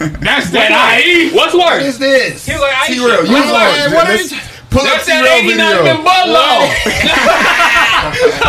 on. 0.03 0.19
That's 0.23 0.51
that 0.51 0.71
I 0.73 1.03
eat. 1.03 1.35
What's 1.35 1.55
worse? 1.55 1.83
is 1.85 1.99
this? 1.99 2.47
He 2.47 2.53
was 2.53 2.62
like, 2.62 2.75
I 2.75 2.87
eat 2.91 2.95
T-Rail, 2.95 3.27
you 3.27 3.33
What's 3.35 3.49
on. 3.51 3.59
that? 3.59 3.91
What 3.95 4.07
Let's 4.09 4.31
is- 4.33 4.39
up 4.73 4.89
That's 4.89 5.05
that 5.07 5.27
89 5.29 5.53
video. 5.53 5.85
and 5.85 6.01
Budlong. 6.01 6.65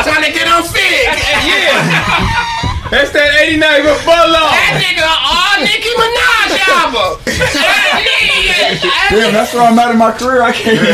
Trying 0.07 0.23
to 0.23 0.31
get 0.31 0.47
on 0.47 0.63
figg. 0.63 1.11
yeah. 1.43 2.47
That's 2.93 3.09
that 3.09 3.41
89 3.41 3.89
with 3.89 4.05
Budlong. 4.05 4.53
That 4.53 4.77
nigga 4.77 5.01
all 5.01 5.57
Nicki 5.65 5.89
Minaj 5.97 6.61
album. 6.77 7.17
Damn, 9.09 9.33
that's 9.33 9.49
where 9.49 9.65
I'm 9.65 9.79
at 9.81 9.89
in 9.89 9.97
my 9.97 10.13
career. 10.13 10.45
I 10.45 10.53
can't 10.53 10.77
even. 10.77 10.93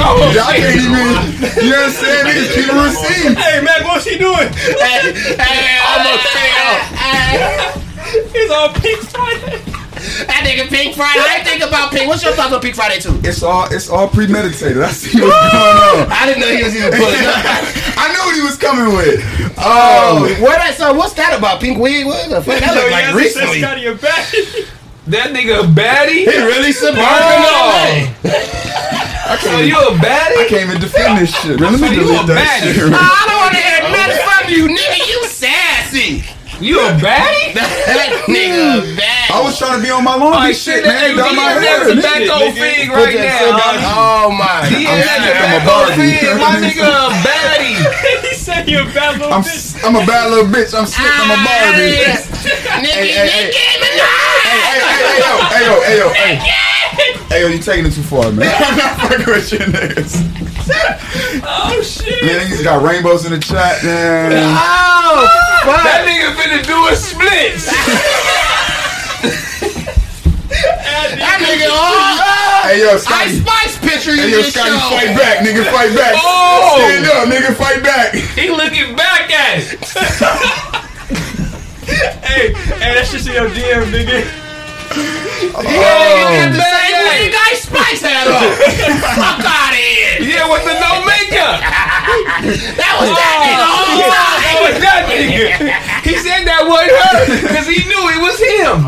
I 0.00 0.56
can't 0.56 0.80
even. 0.80 0.96
You 1.60 1.76
know 1.76 1.84
what 1.84 1.92
I'm 1.92 2.00
saying? 2.00 2.24
Niggas 2.24 2.56
keep 2.56 2.64
the 2.64 2.80
receipts. 2.80 3.36
Hey, 3.36 3.60
Mac, 3.60 3.84
what's 3.84 4.08
she 4.08 4.16
doing? 4.16 4.48
Almost 5.92 6.24
failed. 6.32 6.80
He's 8.32 8.48
on 8.48 8.72
Pink 8.80 9.04
Friday. 9.04 9.75
That 10.26 10.42
nigga 10.46 10.68
Pink 10.68 10.94
Friday. 10.94 11.20
I 11.22 11.42
think 11.44 11.62
about 11.62 11.90
Pink. 11.92 12.06
What's 12.08 12.22
your 12.22 12.32
thoughts 12.32 12.52
on 12.52 12.60
Pink 12.60 12.74
Friday 12.74 12.98
too? 13.00 13.18
It's 13.24 13.42
all 13.42 13.66
it's 13.70 13.88
all 13.90 14.08
premeditated. 14.08 14.82
I 14.82 14.90
see 14.90 15.20
what's 15.20 15.34
going 15.34 16.06
on. 16.06 16.12
I 16.12 16.26
didn't 16.26 16.40
know 16.40 16.50
he 16.54 16.62
was 16.62 16.74
even 16.76 16.90
pulling 16.92 17.24
up. 17.26 17.42
I 17.98 18.04
knew 18.12 18.22
what 18.26 18.34
he 18.36 18.42
was 18.42 18.56
coming 18.56 18.94
with. 18.94 19.20
Oh, 19.58 20.26
Oh, 20.28 20.42
what 20.42 20.60
I, 20.60 20.72
So 20.72 20.92
what's 20.94 21.14
that 21.14 21.36
about? 21.36 21.60
Pink 21.60 21.78
weed? 21.78 22.04
What 22.04 22.28
the 22.30 22.42
fuck? 22.42 22.60
That 22.60 22.74
look 22.74 22.90
like 22.96 23.14
recently. 23.14 23.60
Scotty, 23.60 23.82
you're 23.82 23.96
back. 23.98 24.26
That 25.06 25.30
nigga 25.30 25.62
a 25.62 25.66
baddie? 25.70 26.26
He 26.26 26.36
really 26.42 26.72
suburban. 26.72 26.98
Oh. 27.06 28.26
I 28.26 29.38
So 29.40 29.50
can't, 29.50 29.62
you 29.66 29.78
even, 29.78 29.94
a 29.94 30.02
baddie? 30.02 30.38
I 30.42 30.46
can't 30.48 30.68
even 30.70 30.80
defend 30.80 31.18
this 31.18 31.30
shit. 31.30 31.60
Man, 31.60 31.78
let 31.78 31.80
me 31.80 31.86
So 31.86 31.94
you 31.94 32.10
a 32.10 32.26
that 32.26 32.42
baddie. 32.42 32.74
shit. 32.74 32.90
I 32.90 33.22
don't 33.30 33.38
want 33.38 33.54
to 33.54 33.62
hear 33.62 33.80
nothing 33.86 34.22
from 34.26 34.42
you, 34.50 34.62
nigga. 34.74 34.98
You 35.06 35.20
sassy. 35.30 36.24
You 36.60 36.80
a 36.80 36.92
baddie? 36.96 37.52
That 37.86 38.10
nigga 38.26 38.96
bad. 38.98 39.30
I 39.30 39.38
was 39.44 39.54
trying 39.58 39.78
to 39.78 39.82
be 39.84 39.90
on 39.94 40.02
my 40.02 40.16
laundry 40.18 40.50
Alright, 40.50 40.56
shit, 40.56 40.82
shit, 40.82 40.84
man. 40.84 41.14
nigga, 41.14 41.22
Done 41.22 41.30
you 41.30 41.38
my 41.38 41.52
in 41.54 41.62
hair. 41.62 41.78
that 41.86 41.94
nigga. 41.94 42.26
tobacco 42.26 42.50
fig 42.58 42.88
right 42.90 43.14
now. 43.14 43.38
shit. 43.38 43.86
Oh 43.86 44.26
my. 44.34 44.66
He 44.66 44.82
in 44.84 44.90
I'm 44.90 45.00
that 45.06 45.18
sick, 45.22 45.36
I'm 45.36 45.52
a 45.54 45.60
tobacco 45.62 45.86
Barbie. 45.86 46.16
fig. 46.16 46.36
My 46.42 46.52
nigga 46.58 46.88
a 46.90 47.06
baddie. 47.22 47.78
he 48.26 48.32
said 48.34 48.66
you're 48.66 48.82
a 48.82 48.90
bad 48.92 49.20
little 49.20 49.32
I'm, 49.32 49.42
bitch. 49.46 49.78
s- 49.78 49.84
I'm 49.84 49.94
a 49.96 50.04
bad 50.04 50.24
little 50.32 50.48
bitch. 50.50 50.72
I'm 50.74 50.86
sick. 50.88 51.04
I'm 51.06 51.30
a 51.30 51.38
Barbie. 51.44 51.94
Nicki, 51.94 52.90
Hey, 52.90 53.14
hey, 53.14 53.28
hey. 53.30 53.46
Nicki 53.46 54.02
Hey, 54.42 54.58
hey, 54.66 54.80
hey, 54.82 55.16
yo, 55.22 55.32
hey, 55.46 55.62
yo, 55.62 55.74
hey, 55.86 55.96
yo, 56.00 56.06
hey. 56.10 56.34
Hey, 57.30 57.40
yo, 57.42 57.46
you 57.48 57.58
taking 57.60 57.86
it 57.86 57.92
too 57.94 58.02
far, 58.02 58.32
man. 58.32 58.48
I'm 58.58 58.76
not 58.76 58.92
fucking 59.06 59.26
with 59.30 59.52
you 59.52 59.58
niggas. 59.70 60.55
Oh 60.68 61.80
shit. 61.82 62.22
Man, 62.24 62.40
niggas 62.40 62.62
got 62.64 62.82
rainbows 62.82 63.24
in 63.24 63.30
the 63.32 63.38
chat, 63.38 63.82
man. 63.84 64.32
Oh, 64.34 65.26
fuck. 65.64 65.82
That 65.84 66.04
nigga 66.06 66.34
finna 66.34 66.62
do 66.66 66.88
a 66.88 66.96
split. 66.96 67.62
That 71.16 71.38
nigga, 71.40 71.66
oh, 71.70 72.66
Hey, 72.68 72.80
yo, 72.80 72.96
Scotty. 72.96 73.30
Ice 73.30 73.40
Spice 73.42 73.78
picture 73.78 74.14
you 74.14 74.22
Hey, 74.22 74.30
yo, 74.30 74.36
just 74.42 74.52
Scotty, 74.54 74.70
showed. 74.70 74.90
fight 74.90 75.14
back, 75.16 75.38
nigga, 75.46 75.64
fight 75.70 75.94
back. 75.94 76.14
Oh. 76.16 76.76
Stand 76.78 77.06
up, 77.06 77.28
nigga, 77.28 77.54
fight 77.54 77.82
back. 77.82 78.14
He 78.14 78.48
looking 78.50 78.94
back 78.96 79.30
at 79.30 79.58
it. 79.58 79.78
Hey, 82.26 82.52
hey, 82.52 82.92
that 82.94 83.06
shit's 83.06 83.26
in 83.28 83.34
your 83.34 83.48
DM, 83.48 83.84
nigga. 83.94 84.24
Oh. 84.96 85.62
Yeah, 85.62 86.16
you 86.16 86.24
got 86.32 86.52
the 86.52 86.60
same 86.60 86.86
Spice 87.66 88.00
had 88.00 88.30
on. 88.30 88.46
Fuck 89.18 89.42
out 89.42 89.74
of 89.74 89.80
here. 89.80 90.22
Yeah, 90.22 90.46
with 90.46 90.62
the 90.62 90.78
no 90.78 91.02
makeup. 91.02 91.58
That 92.78 92.94
was 93.02 93.10
that 93.10 93.36
nigga 93.42 93.66
all 93.66 93.90
the 93.90 94.06
time. 94.06 94.38
That 94.46 94.58
was 94.62 94.76
that 94.80 95.02
nigga. 95.10 95.50
He 96.06 96.14
said 96.22 96.46
that 96.46 96.62
wasn't 96.62 96.94
her 96.94 97.42
because 97.42 97.66
he 97.66 97.82
knew 97.90 98.02
it 98.14 98.20
was 98.22 98.38
him. 98.38 98.86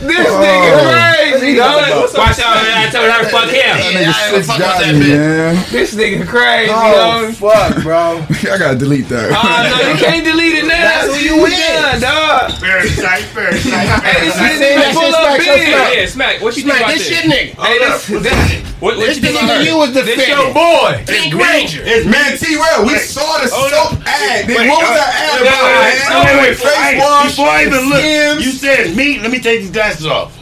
This 0.00 0.28
nigga 0.28 0.72
crazy, 0.84 1.56
dog. 1.56 2.12
Watch 2.14 2.38
out, 2.40 2.56
man. 2.62 2.84
I 2.84 2.90
told 2.92 3.08
her 3.10 3.24
fuck 3.30 3.48
him. 3.48 3.76
That 3.76 3.92
nigga 3.96 4.12
I 4.12 4.30
six 4.30 4.46
fuck 4.46 4.58
with 4.58 4.66
got 4.66 4.80
that 4.82 4.94
me, 4.94 5.08
man. 5.16 5.54
This 5.72 5.94
nigga 5.94 6.26
crazy, 6.26 6.72
Oh, 6.74 7.32
dog. 7.32 7.34
fuck, 7.34 7.82
bro. 7.82 8.20
I 8.52 8.58
gotta 8.58 8.76
delete 8.76 9.08
that. 9.08 9.32
Oh, 9.32 9.40
no, 9.40 9.88
you 9.88 9.96
can't 9.96 10.24
delete 10.30 10.56
it 10.60 10.66
now. 10.68 10.76
That's 10.76 11.08
who 11.16 11.20
you 11.24 11.36
We 11.42 11.50
is. 11.50 11.64
done, 11.64 12.00
dog. 12.00 12.52
Parasite, 12.60 13.24
parasite, 13.32 13.72
Hey, 14.04 14.26
this 14.26 14.36
parasite. 14.36 14.60
nigga 14.60 14.76
that 14.84 14.92
full 14.92 15.08
shit 15.08 15.16
of 15.16 15.24
smack, 15.24 15.38
big. 15.40 15.96
Yeah, 15.96 16.06
Smack, 16.06 16.34
what 16.44 16.56
you 16.56 16.62
think 16.68 16.76
about 16.76 16.92
this 16.92 17.08
this? 17.08 17.08
shit 17.08 17.24
nigga. 17.24 17.56
Hey, 17.56 17.76
this, 17.80 18.06
this, 18.06 18.36
What, 18.76 19.00
what 19.00 19.06
This 19.08 19.16
you 19.16 19.22
the 19.24 19.28
think 19.32 19.40
about 19.40 19.56
nigga 19.56 19.64
you 19.64 19.76
was 19.80 19.90
defending. 19.96 20.20
this 20.20 20.28
your 20.28 20.52
boy. 20.52 20.92
Pink 21.08 21.32
Ranger. 21.32 21.80
It's 21.88 22.04
Man, 22.04 22.36
T 22.36 22.52
Rail, 22.60 22.84
we 22.84 23.00
saw 23.00 23.40
the 23.40 23.48
soap 23.48 23.72
up. 23.96 23.96
ad. 24.04 24.44
Then 24.44 24.68
what 24.68 24.84
was 24.84 24.92
uh, 24.92 25.00
that 25.00 25.10
ad 25.16 25.40
wait, 25.40 25.48
about, 25.48 25.64
wait, 25.64 25.96
man? 25.96 26.20
Wait, 26.20 26.36
wait, 26.36 26.52
wait, 26.52 26.56
Face 26.60 27.00
wash, 27.00 27.32
Before 27.32 27.48
I 27.48 27.64
even 27.64 27.82
look, 27.88 28.04
you 28.44 28.52
said 28.52 28.92
me. 28.94 29.18
Let 29.20 29.30
me 29.32 29.40
take 29.40 29.60
these 29.64 29.70
glasses 29.96 30.06
off. 30.06 30.32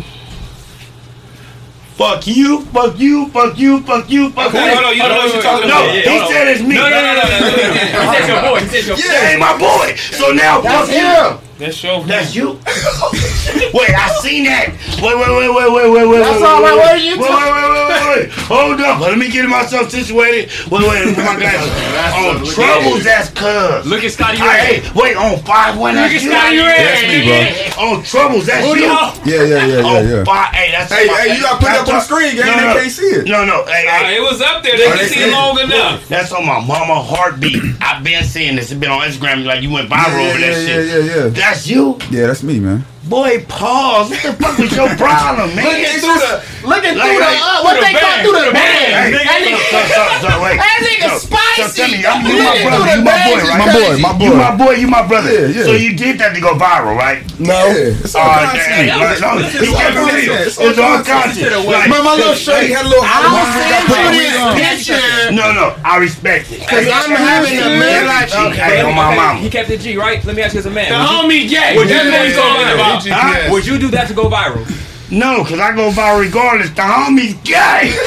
Fuck 1.95 2.27
you, 2.27 2.63
fuck 2.67 2.99
you, 2.99 3.29
fuck 3.29 3.57
you, 3.57 3.81
fuck 3.83 4.11
you, 4.11 4.31
fuck 4.31 4.49
Okay, 4.49 4.67
you. 4.67 4.75
hold 4.75 4.85
on, 4.87 4.97
you 4.97 5.03
don't 5.03 5.11
know 5.11 5.17
what 5.17 5.33
you're 5.33 5.43
talking 5.43 5.69
No, 5.69 5.85
about. 5.85 5.95
Yeah, 5.95 6.27
he 6.27 6.33
said 6.33 6.49
it's 6.49 6.63
me. 6.63 6.75
No, 6.75 6.91
no, 6.91 6.91
no, 6.91 7.15
no, 7.15 7.23
no, 7.23 7.39
no, 7.39 7.47
no. 7.47 7.71
He 8.11 8.19
said 8.19 8.27
your 8.27 8.43
boy. 8.43 8.61
He 8.61 8.67
said 8.67 8.85
your 8.85 8.97
boy. 8.97 9.03
That 9.03 9.31
ain't 9.31 9.41
my 9.41 9.55
boy. 9.55 9.95
So 9.95 10.33
now, 10.33 10.61
fuck 10.61 10.91
you. 10.91 11.39
Him. 11.55 11.59
That's 11.59 11.83
your 11.83 12.05
That's 12.05 12.35
you. 12.35 12.49
wait, 13.75 13.91
I 13.95 14.11
seen 14.23 14.45
that. 14.45 14.75
Wait, 15.03 15.15
wait, 15.15 15.31
wait, 15.31 15.51
wait, 15.55 15.71
wait, 15.71 15.91
wait, 15.93 16.07
wait. 16.09 16.19
That's 16.21 16.41
wait, 16.41 16.49
all 16.49 16.63
wait, 16.63 16.71
right. 16.71 16.77
wait. 16.77 16.83
What 16.83 16.91
are 16.91 16.97
you 16.99 17.15
Wait, 17.15 17.31
wait, 17.31 17.53
wait, 17.55 17.71
wait, 17.71 17.89
wait, 17.89 18.05
wait. 18.15 18.31
Hold 18.51 18.81
up. 18.81 19.01
Let 19.01 19.19
me 19.19 19.31
get 19.31 19.49
myself 19.49 19.91
situated. 19.91 20.51
Wait, 20.71 20.83
wait, 20.83 21.17
my 21.17 21.37
glasses. 21.39 21.71
on 22.15 22.45
troubles, 22.55 23.05
that's 23.05 23.31
cuz. 23.31 23.87
Look 23.87 24.03
at 24.05 24.11
Scotty 24.11 24.39
Hey, 24.39 24.81
Ray. 24.81 24.91
wait, 24.95 25.17
on 25.17 25.39
five 25.45 25.79
one, 25.79 25.95
Look 25.95 26.11
at. 26.11 26.21
Scotty 26.21 26.59
Ray. 26.59 26.83
That's 26.83 27.03
me, 27.07 27.19
bro. 27.27 27.87
On 27.87 28.03
troubles, 28.03 28.47
that's 28.47 28.67
you. 28.75 28.83
Yeah, 28.85 29.15
yeah, 29.25 29.43
yeah, 29.45 29.67
yeah, 29.67 29.83
Oh, 29.85 30.01
yeah. 30.03 30.25
five, 30.25 30.55
hey, 30.55 30.71
that's 30.73 30.93
Hey, 30.93 31.07
my- 31.07 31.15
hey, 31.15 31.37
you 31.37 31.43
gotta 31.43 31.59
put 31.59 31.71
it 31.71 31.79
up 31.79 31.89
on 31.89 31.95
the 31.95 32.01
screen, 32.01 32.37
gang. 32.37 32.47
They 32.57 32.81
can't 32.81 32.91
see 32.93 33.03
it. 33.23 33.27
No, 33.27 33.45
no, 33.45 33.65
hey, 33.67 33.87
Uh, 33.87 34.11
it 34.11 34.21
was 34.23 34.41
up 34.41 34.63
there. 34.63 34.77
They 34.77 34.87
Oh, 34.87 34.91
can 34.97 35.09
see 35.09 35.15
see 35.15 35.23
it. 35.25 35.33
long 35.33 35.59
enough. 35.59 36.09
That's 36.09 36.33
on 36.33 36.45
my 36.47 36.61
mama 36.61 37.01
heartbeat. 37.03 37.63
I've 37.81 38.03
been 38.03 38.25
seeing 38.25 38.57
this. 38.57 38.71
It's 38.71 38.81
been 38.81 38.91
on 38.91 39.03
Instagram. 39.03 39.45
Like 39.45 39.63
you 39.63 39.71
went 39.71 39.89
viral 39.89 40.31
over 40.31 40.39
yeah, 40.39 40.51
that 40.51 40.61
yeah, 40.61 40.67
shit. 40.67 40.87
yeah, 41.07 41.15
yeah. 41.25 41.29
That's 41.45 41.69
you, 41.69 41.99
Yeah, 42.11 42.29
that's 42.29 42.43
me, 42.43 42.59
man. 42.59 42.87
Boy. 43.09 43.45
Pause. 43.49 44.11
What 44.11 44.23
the 44.23 44.33
fuck 44.43 44.59
was 44.59 44.73
your 44.77 44.89
problem, 44.97 45.55
man? 45.55 45.65
Looking 45.65 46.01
through 46.01 46.19
the, 46.19 46.33
looking 46.65 46.95
Like, 46.97 47.11
through 47.11 47.21
the, 47.21 47.29
like, 47.29 47.41
uh, 47.41 47.61
what 47.63 47.73
through 47.77 47.85
they 47.85 47.95
call 48.01 48.17
through 48.25 48.37
the 48.41 48.45
Hey, 48.55 48.93
band. 48.93 49.15
That 49.15 49.41
nigga, 49.45 50.59
that 50.59 50.81
nigga 50.83 51.11
spicy. 51.21 51.63
So 51.63 51.67
tell 51.75 51.91
me, 51.93 52.01
I'm, 52.05 52.25
you 52.25 52.41
my 52.43 52.57
brother, 52.65 52.97
you 52.97 53.03
my 53.05 53.17
boy, 53.25 53.39
right? 53.45 53.59
My 53.61 53.69
boy, 53.73 53.93
my 54.01 54.13
boy. 54.19 54.25
You 54.25 54.35
my 54.35 54.53
boy, 54.57 54.73
you 54.75 54.89
my 54.89 55.05
brother. 55.07 55.31
Yeah, 55.31 55.47
yeah. 55.53 55.65
So 55.65 55.73
you 55.73 55.95
did 55.97 56.19
that 56.19 56.35
to 56.35 56.41
go 56.41 56.55
viral, 56.57 56.97
right? 56.97 57.23
No. 57.39 57.53
Yeah, 57.71 57.95
it's 58.01 58.15
all 58.15 58.25
Uh, 58.25 58.51
content. 58.51 58.73
hey, 58.73 58.89
right, 58.91 59.21
no, 59.21 59.29
listen 59.37 59.65
you 59.65 59.71
to 59.71 59.77
can't 59.77 59.97
all 59.99 60.07
believe 60.09 60.31
it. 60.31 60.55
content. 60.55 60.65
It's 60.65 60.79
all 60.81 60.99
content. 61.05 61.53
Like, 61.67 61.89
Man, 61.91 62.05
my 62.05 62.15
little 62.15 62.35
shorty 62.39 62.71
had 62.73 62.87
a 62.87 62.89
little 62.89 63.05
I'll 63.05 63.23
Halloween 63.29 63.85
send 63.91 64.15
you 64.15 64.25
this 64.25 64.87
picture. 64.89 65.33
No, 65.35 65.53
no, 65.53 65.77
I 65.85 65.99
respect 65.99 66.51
it. 66.53 66.67
Cause 66.67 66.87
I'm 66.89 67.11
having 67.13 67.59
a 67.59 67.71
man 67.79 68.07
like 68.07 68.31
you. 68.33 68.51
Okay, 68.55 68.81
on 68.83 68.95
my 68.95 69.37
He 69.39 69.51
kept 69.51 69.71
it 69.71 69.81
G, 69.81 69.97
right? 69.97 70.23
Let 70.25 70.37
me 70.37 70.43
ask 70.43 70.55
you 70.55 70.61
as 70.61 70.67
a 70.67 70.71
man. 70.71 70.91
The 70.91 70.99
homie 70.99 71.49
gay. 71.49 71.75
Would 71.77 71.89
you, 71.89 71.95
That's 71.95 72.11
what 72.11 72.27
he's 72.27 72.37
talking 72.37 72.71
about. 72.75 72.94
Would 73.51 73.67
you 73.67 73.79
do 73.79 73.89
that 73.91 74.09
to 74.09 74.15
go 74.15 74.29
viral? 74.31 74.65
No, 75.15 75.45
cause 75.45 75.61
I 75.61 75.71
go 75.77 75.91
viral 75.91 76.19
regardless. 76.21 76.71
The 76.71 76.83
homie's 76.83 77.35
gay. 77.47 77.95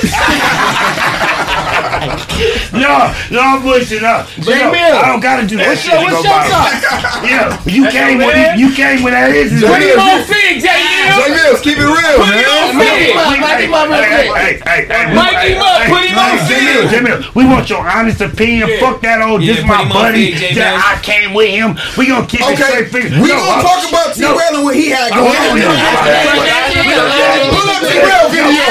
no, 2.76 3.16
no, 3.32 3.40
I'm 3.40 3.62
pushing 3.64 4.04
up. 4.04 4.28
But 4.44 4.46
J 4.46 4.60
no, 4.60 4.72
Mill. 4.76 4.96
I 5.00 5.08
don't 5.08 5.22
gotta 5.24 5.48
do 5.48 5.56
that 5.58 5.68
What's 5.72 5.82
shit 5.88 5.94
your, 5.96 6.04
what's 6.04 6.20
your 6.20 6.36
viral. 6.36 6.68
Yeah, 7.24 7.56
you 7.64 7.88
came 7.90 8.18
with 8.20 8.36
man? 8.36 8.56
it. 8.56 8.60
You 8.60 8.76
came 8.76 9.04
with 9.08 9.14
that 9.16 9.32
is. 9.32 9.56
Twenty 9.64 9.88
more 9.96 10.20
figs, 10.28 10.60
J 10.62 10.68
J. 10.68 11.32
Mills, 11.32 11.64
keep 11.64 11.80
it 11.80 11.88
real, 11.88 12.20
man. 12.28 12.76
Mic 12.76 13.08
him 13.08 13.16
up, 13.18 13.32
mic 13.40 13.64
him 13.64 13.72
up 13.74 13.88
real 13.88 14.04
Hey, 14.04 14.28
quick. 14.28 14.60
hey, 14.68 14.84
hey, 14.86 14.92
hey, 14.92 15.08
Mic 15.16 15.32
hey, 15.40 15.56
him 15.56 15.64
up, 15.64 15.80
put 15.88 16.04
him 16.04 16.20
on 16.20 16.36
J 16.44 16.60
film. 16.60 16.68
Mill, 16.68 16.84
J 16.92 17.00
Mill, 17.08 17.24
We 17.40 17.48
want 17.48 17.72
your 17.72 17.88
honest 17.88 18.20
opinion. 18.20 18.68
Yeah. 18.68 18.84
Fuck 18.84 19.00
that 19.08 19.24
old. 19.24 19.40
Yeah, 19.42 19.56
this 19.58 19.64
my 19.66 19.88
buddy. 19.88 20.36
That 20.60 20.76
I 20.84 21.00
came 21.02 21.32
with 21.34 21.50
him. 21.56 21.80
We 21.96 22.12
gonna 22.12 22.28
keep 22.28 22.44
it 22.44 22.52
Okay, 22.60 22.84
straight. 22.92 23.16
we 23.16 23.32
gonna 23.32 23.48
uh, 23.48 23.64
talk 23.64 23.80
about 23.88 24.12
T 24.14 24.20
no. 24.22 24.36
And 24.38 24.64
what 24.64 24.76
he 24.76 24.90
had 24.92 25.12
Oh, 25.16 25.24
going 25.28 25.64
on. 25.64 25.76
Pull 26.98 27.70
up 27.70 27.78
T 27.86 27.94
Rail 28.02 28.26
video. 28.34 28.66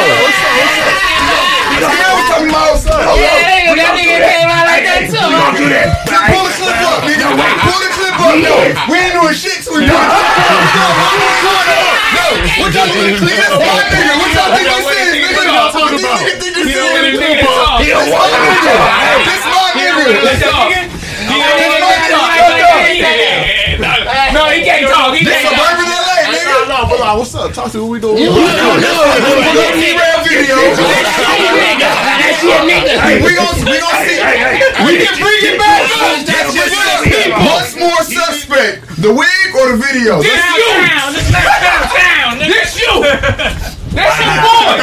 T 1.79 1.87
Rail 1.87 2.11
was 2.19 2.27
talking 2.27 2.51
about 2.51 2.75
outside. 2.75 3.07
Yeah, 3.23 3.71
that 3.79 3.95
nigga 3.95 4.19
came 4.19 4.51
out 4.51 4.67
like 4.67 4.83
that 4.83 5.07
We 5.07 5.15
gonna 5.15 5.55
too. 5.55 5.63
do 5.63 5.71
that. 5.71 5.95
Pull 6.35 6.43
the 6.43 6.51
clip 6.59 6.75
up, 6.91 7.07
nigga. 7.07 7.23
Pull 7.39 7.79
the 7.79 7.91
clip 7.95 8.19
up. 8.19 8.35
No, 8.43 8.67
we 8.91 8.99
ain't 8.99 9.15
doing 9.15 9.31
shit 9.31 9.63
till 9.63 9.79
we 9.79 9.87
done. 9.87 9.95
No, 9.95 10.11
what 12.59 12.75
y'all 12.75 12.91
think 12.91 13.15
this 13.15 13.31
is? 13.31 13.47
What 13.63 13.87
nigga? 13.95 14.19
What 14.19 14.35
y'all 14.35 14.51
think 14.59 14.75
this 14.75 14.91
is, 14.91 15.23
nigga? 15.23 15.47
What 15.71 15.95
these 15.95 16.03
niggas 16.03 16.43
think 16.43 16.59
this 16.59 16.67
is? 16.67 16.75
He 16.75 17.95
don't 17.95 18.11
want 18.11 18.27
This 19.23 19.39
my 19.47 19.71
nigga. 19.79 20.03
This 20.19 20.43
my 20.43 20.67
nigga. 20.67 20.91
No, 24.35 24.51
he 24.51 24.67
can't 24.67 24.91
talk. 24.91 25.15
He 25.15 25.23
can't 25.23 25.47
talk. 25.47 25.86
Suburban 26.87 26.95
LA, 26.95 26.95
nigga. 26.95 26.95
No, 26.95 26.95
hold 26.95 27.01
on. 27.01 27.19
What's 27.19 27.35
up? 27.35 27.53
Talk 27.53 27.73
to 27.73 27.79
who 27.79 27.87
we 27.87 28.01
doing. 28.01 28.17
Pull 28.17 28.39
up 28.39 28.79
T-Rail 29.75 30.23
video. 30.25 30.57
That's 30.67 32.43
your 32.43 32.63
nigga. 32.63 32.99
We 33.23 33.35
gon' 33.35 33.55
we 33.67 33.79
gon' 33.81 34.07
see. 34.07 34.23
We 34.87 34.93
can 35.03 35.19
bring 35.19 35.43
it 35.43 35.59
back 35.59 35.83
up. 35.83 36.23
That's 36.27 36.55
your 36.55 36.69
shit. 37.05 37.33
What's 37.33 37.75
more 37.77 38.03
suspect, 38.03 38.87
the 39.03 39.13
wig 39.13 39.55
or 39.55 39.73
the 39.73 39.79
video? 39.79 40.23
This 40.23 40.45
you. 40.57 40.71
This 42.47 42.79
you. 42.79 43.03
That's 43.97 44.21
your 44.21 44.37
boy. 44.45 44.77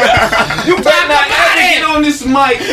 You 0.66 0.76
better 0.82 1.08
not 1.08 1.30
ever 1.30 1.56
get 1.62 1.83
on 1.94 2.02
this 2.02 2.26
mic. 2.26 2.58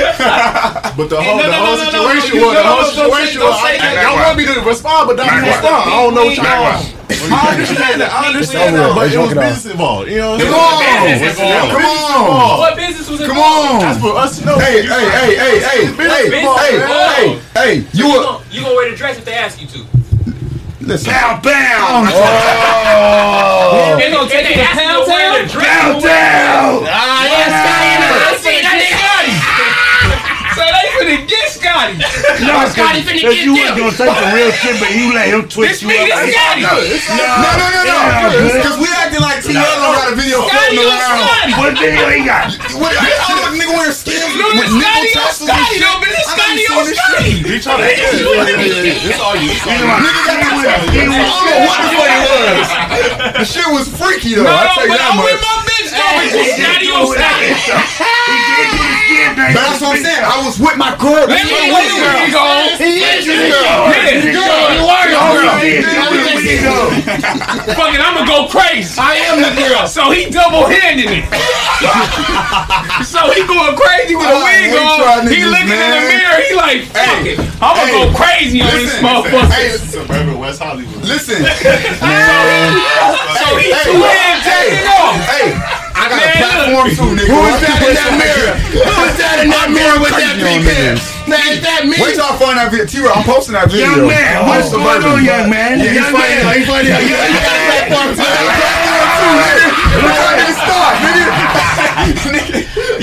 But 0.97 1.09
the 1.09 1.23
whole, 1.23 1.37
no, 1.39 1.45
the 1.45 1.49
no, 1.49 1.65
whole 1.65 1.77
no, 1.79 1.85
no, 1.85 1.91
no, 1.91 2.11
situation 2.11 2.41
was, 2.43 2.51
the 2.51 2.61
don't- 2.61 2.67
whole 2.67 2.83
don't 2.83 2.91
say- 2.91 3.05
situation 3.05 3.41
was, 3.41 3.57
say 3.63 3.79
I- 3.79 3.95
that. 3.95 4.03
y'all 4.05 4.17
want 4.21 4.37
me 4.37 4.45
to 4.51 4.61
respond, 4.67 5.03
but 5.09 5.17
don't 5.17 5.31
respond. 5.45 5.81
I 5.87 5.97
don't 6.03 6.15
know 6.15 6.25
what 6.27 6.37
y'all 6.37 6.63
want. 6.67 6.83
I 7.31 7.53
understand 7.55 8.01
that. 8.01 8.11
I 8.13 8.27
understand 8.29 8.75
Over 8.75 8.79
that. 8.81 8.89
with. 8.89 8.97
But 8.97 9.07
it 9.13 9.19
was 9.19 9.31
broke 9.31 9.31
it 9.31 9.39
off. 9.39 9.45
business 9.55 9.73
involved. 9.73 10.09
You 10.11 10.19
know 10.19 10.31
what 10.35 10.41
I'm 10.41 10.51
Come 10.51 11.37
saying? 11.37 11.61
on, 11.61 11.71
come 11.71 11.85
on, 11.85 12.59
What 12.59 12.77
business 12.77 13.07
was 13.09 13.21
involved? 13.21 13.39
come 13.39 13.77
on. 13.77 13.81
That's 13.81 14.01
for 14.01 14.15
us 14.19 14.31
to 14.39 14.45
know. 14.47 14.59
Hey, 14.59 14.83
hey, 14.83 14.89
hey, 14.89 15.31
hey, 15.37 15.57
hey, 15.61 15.87
hey, 15.95 16.31
hey, 16.31 16.75
hey, 16.81 17.39
hey, 17.55 17.75
You 17.93 18.07
you 18.09 18.21
a 18.21 18.25
gon' 18.25 18.43
you 18.51 18.61
gonna 18.63 18.75
wear 18.75 18.91
the 18.91 18.97
dress 18.97 19.17
if 19.19 19.25
they 19.25 19.35
ask 19.35 19.61
you 19.61 19.67
to? 19.69 19.81
listen. 20.81 21.13
Pound, 21.13 21.43
pound. 21.43 22.09
Oh. 22.11 23.97
They 23.99 24.11
gonna 24.11 24.29
take 24.29 24.45
If 24.45 24.51
you 24.51 24.57
they 24.57 24.63
to 24.63 24.69
ask 24.69 24.81
you 24.81 24.87
Pound 24.89 25.05
to 25.05 25.11
wear 25.11 25.31
Town? 25.31 25.47
the 25.47 25.53
dress, 25.53 25.67
Pound 25.69 25.95
you 26.03 26.09
wear- 26.09 26.15
down. 26.15 26.87
Ah, 26.91 27.25
yeah, 27.27 27.47
Scotty 27.47 27.91
finna 31.11 31.27
get 31.27 31.51
Scotty. 31.51 31.99
No, 32.47 32.63
Scotty 32.71 33.03
finna 33.03 33.21
get 33.21 33.43
you 33.43 33.55
them. 33.59 33.85
was 33.85 33.97
gonna 33.99 34.15
say 34.15 34.21
some 34.23 34.31
real 34.35 34.51
shit, 34.55 34.77
but 34.79 34.91
you 34.95 35.11
let 35.15 35.27
him 35.35 35.43
twist 35.51 35.83
This 35.83 35.83
you 35.83 35.91
up. 35.91 36.07
nigga 36.07 36.31
Scotty. 36.31 36.63
No, 36.63 37.51
no, 37.59 37.67
no, 37.75 37.81
no. 37.83 37.99
Because 38.55 38.77
we 38.79 38.87
acting 38.95 39.21
like 39.21 39.43
T. 39.43 39.53
Yellow 39.55 39.91
got 39.99 40.13
a 40.13 40.15
video 40.15 40.47
Scotty 40.47 40.77
floating 40.79 40.87
on 40.87 40.95
around. 40.95 41.27
Scotty. 41.27 41.53
What 41.59 41.73
video 41.79 42.07
he 42.15 42.23
got? 42.25 42.55
What, 42.79 42.95
I 42.95 43.11
saw 43.27 43.51
a 43.51 43.51
nigga 43.59 43.75
wearing 43.75 43.93
skins 43.97 44.23
No, 44.39 44.47
with 44.55 44.71
nipple 44.71 44.87
Scotty 44.87 45.11
on 45.11 45.27
tassels 45.27 45.49
and 45.51 45.59
Scotty. 45.59 45.75
shit. 45.75 45.83
No, 45.83 45.91
but 45.99 46.09
it's 46.15 46.31
I 46.31 46.35
Scotty 46.39 46.65
on 46.71 46.83
this 46.87 46.99
Scotty. 47.01 47.33
He 47.43 47.57
trying 47.59 47.83
to. 47.83 47.91
All 48.31 48.47
you. 48.47 49.11
It's 49.11 49.21
all 49.21 49.37
you. 49.37 49.51
Nigga 49.51 50.23
got 50.25 50.39
the 50.39 50.49
I 50.51 50.87
don't 50.87 51.11
know 51.11 51.59
what 51.67 51.79
the 51.83 51.91
fuck 51.99 52.11
it 52.11 52.23
was. 52.31 52.69
The 53.41 53.45
shit 53.45 53.69
was 53.75 53.87
freaky 53.91 54.35
though. 54.39 54.47
No, 54.47 54.55
I 54.55 54.71
tell 54.75 54.87
you 54.87 54.95
but 54.95 54.99
that 55.01 55.11
I'm 55.11 55.19
with 55.21 55.41
my 55.43 55.55
bitch 55.67 55.91
going 55.91 56.29
to 56.31 56.43
Scotty 56.55 56.89
on 56.95 57.05
Scotty. 57.11 57.51
He 59.31 59.36
did 59.36 59.36
put 59.36 59.36
his 59.36 59.36
skin 59.36 59.36
back. 59.36 59.55
But 59.55 59.62
that's 59.70 59.81
what 59.81 59.97
I'm 59.97 60.02
saying. 60.02 60.25
I 60.25 60.26
was 60.44 60.59
with 60.59 60.76
my 60.76 60.97
girl. 60.99 61.26
Let 61.26 61.44
me 61.44 61.50
Nigga, 61.50 61.68
know 61.70 61.78
with 61.78 61.92
where 62.00 62.31
girl. 62.31 62.34
go. 62.34 62.47
He 62.81 62.91
is 63.00 63.26
your 63.26 63.36
girl. 63.50 63.91
Yeah, 63.91 64.31
You 64.31 64.41
are 64.91 65.07
your 65.10 65.20
girl. 65.20 65.59
Fuck 67.75 67.94
it, 67.94 68.00
I'ma 68.00 68.25
go 68.26 68.47
crazy. 68.49 68.99
I 68.99 69.15
am 69.31 69.41
the 69.42 69.50
girl. 69.57 69.86
So 69.86 70.10
he 70.10 70.28
double 70.31 70.67
handed 70.67 71.07
it. 71.10 71.25
so 73.07 73.31
he 73.33 73.47
going 73.47 73.76
crazy 73.76 74.15
with 74.17 74.26
a 74.26 74.31
Oh, 74.31 74.44
wig 74.44 74.73
on. 74.76 75.26
He 75.26 75.44
looking 75.44 75.68
in 75.75 75.91
the 75.94 76.00
mirror. 76.09 76.41
He 76.44 76.55
like, 76.55 76.83
fuck 76.92 77.25
it. 77.26 77.39
I'ma 77.60 77.84
go 77.91 78.12
crazy 78.17 78.60
on 78.62 78.70
this 78.70 78.97
motherfucker. 79.00 79.50
Hey, 79.50 79.76
Suburban 79.78 80.39
West 80.39 80.60
Hollywood. 80.62 81.02
listen. 81.05 81.36
so 81.41 81.44
he 83.57 83.73
two 83.84 84.00
hands 84.00 84.44
taking 84.44 84.86
off. 84.86 85.17
hey, 85.28 85.52
I 86.01 86.09
got 86.09 86.17
a 86.25 86.33
platform 86.41 86.89
too, 86.97 87.11
nigga. 87.12 87.29
Who 87.29 87.39
is 87.45 87.61
that 87.61 87.79
in 87.85 87.93
that 87.93 88.12
mirror? 88.17 88.53
Who 88.73 88.95
is 89.05 89.17
that 89.20 89.37
in 89.45 89.49
that 89.53 89.69
mirror 89.69 89.99
with 90.01 90.17
that 90.17 90.35
big 90.41 90.65
hair? 90.65 90.97
Man, 91.29 91.39
is 91.53 91.61
that 91.61 91.85
me? 91.85 92.01
Wait 92.01 92.17
till 92.17 92.25
I 92.25 92.35
find 92.41 92.57
that 92.59 92.73
video. 92.73 92.89
T-Roy, 92.89 93.12
I'm 93.12 93.23
posting 93.29 93.53
that 93.55 93.69
video. 93.70 93.87
Young 93.87 94.09
man, 94.09 94.49
what's 94.49 94.73
Oh, 94.73 94.81
going 94.81 95.05
on, 95.05 95.20
young 95.23 95.47
man? 95.53 95.79
Yeah, 95.79 95.93
he's 95.93 96.09
man. 96.11 96.41
He's 96.57 96.67
funny. 96.67 96.89
He 96.91 97.12
got 97.12 97.55
a 97.55 97.62
platform 97.69 98.09
too. 98.17 98.25
nigga. 98.25 99.69
Look 100.01 100.17
how 100.17 100.35
they 100.41 100.53
start, 100.57 100.95
nigga. 101.05 101.29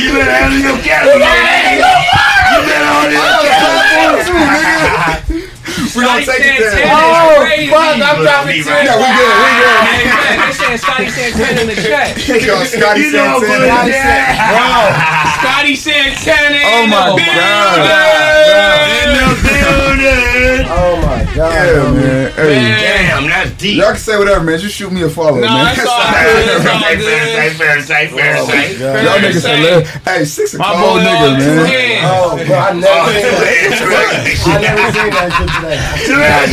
You 0.02 0.10
better 0.18 0.34
handle 0.34 0.60
your 0.60 0.78
catalog. 0.82 1.22
You 1.22 2.58
better 2.66 2.90
handle 2.90 3.14
your 3.14 3.22
Platform 3.48 4.26
too, 4.26 4.42
nigga. 4.42 5.47
We 5.98 6.04
gonna 6.06 6.22
take 6.22 6.46
it 6.46 6.60
there. 6.62 6.86
Oh, 6.94 7.42
fuck, 7.74 7.98
I'm 7.98 8.22
dropping 8.22 8.54
Be 8.54 8.62
right. 8.70 8.86
Yeah, 8.86 9.02
we 9.02 9.10
good. 9.18 9.34
We 9.42 9.50
good. 9.58 9.82
They 10.46 10.54
saying 10.54 10.78
Scotty 10.78 11.10
Santana 11.10 11.62
in 11.62 11.68
the 11.68 11.76
chat. 11.82 12.14
Yo, 12.28 12.64
Scotty 12.64 13.02
You 13.02 13.12
know 13.12 13.42
Santana. 13.42 13.42
good 13.42 13.90
that. 13.90 15.42
Scotty 15.42 15.76
Santana 15.76 16.60
Oh 16.64 16.84
in 16.84 16.90
my 16.90 17.10
the 17.10 17.18
God. 17.18 17.82
In 19.02 19.10
the 19.18 19.30
building. 19.42 20.68
Oh 20.70 20.96
my 21.02 21.07
god. 21.38 21.54
Yeah, 21.54 21.92
man. 21.94 22.32
Hey. 22.34 22.54
Damn, 23.08 23.30
that's 23.30 23.52
deep. 23.58 23.78
Y'all 23.78 23.92
can 23.94 23.98
say 23.98 24.18
whatever, 24.18 24.44
man. 24.44 24.60
Just 24.60 24.76
shoot 24.76 24.92
me 24.92 25.04
a 25.04 25.10
follow, 25.10 25.38
No, 25.40 25.48
man. 25.48 25.74
it's 25.78 25.86
all 25.86 26.02
good. 26.12 26.50
It's 26.58 26.66
all 26.66 26.82
Say 26.82 26.98
fair, 26.98 26.98
good. 26.98 27.36
say 27.38 27.50
fair, 27.54 27.82
say 27.82 28.08
fair. 28.10 29.04
Y'all 29.04 29.20
niggas 29.22 29.42
Say. 29.42 29.56
hilarious. 29.58 29.90
Hey, 30.04 30.26
six 30.26 30.54
My 30.56 30.66
o'clock, 30.74 30.96
boy 30.96 31.00
nigga, 31.06 31.38
man. 31.38 32.04
Oh, 32.10 32.36
bro, 32.46 32.58
I 32.58 32.74
never 32.74 33.14
seen 33.22 33.88
that. 33.88 34.26
I 34.48 34.62
never 34.62 34.86
seen 34.92 35.12
that 35.14 35.30
shit 35.38 35.50
today. 35.56 35.80
Two 36.06 36.20
hands, 36.20 36.52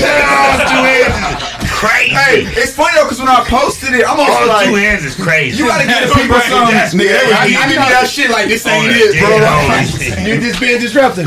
two 0.69 0.85
hands 0.85 1.17
is 1.17 1.54
crazy. 1.85 2.15
Hey, 2.15 2.61
it's 2.61 2.73
funny 2.75 2.93
though, 2.97 3.07
cause 3.09 3.19
when 3.19 3.29
I 3.29 3.45
posted 3.45 3.95
it, 3.95 4.05
I'm 4.09 4.19
all 4.19 4.27
also 4.27 4.65
two 4.67 4.75
hands 4.75 5.05
is 5.05 5.15
crazy. 5.15 5.59
you 5.59 5.67
gotta 5.69 5.87
get 5.87 6.09
the 6.09 6.15
people 6.15 6.41
some, 6.41 6.69
nigga. 6.69 6.99
They 6.99 7.27
was 7.29 7.49
giving 7.49 7.69
me 7.69 7.89
that 7.93 8.09
shit 8.09 8.31
like 8.31 8.49
this 8.49 8.67
ain't 8.67 8.93
it, 8.97 9.19
bro. 9.21 10.25
You 10.25 10.41
just 10.41 10.61
being 10.61 10.81
disruptive. 10.81 11.27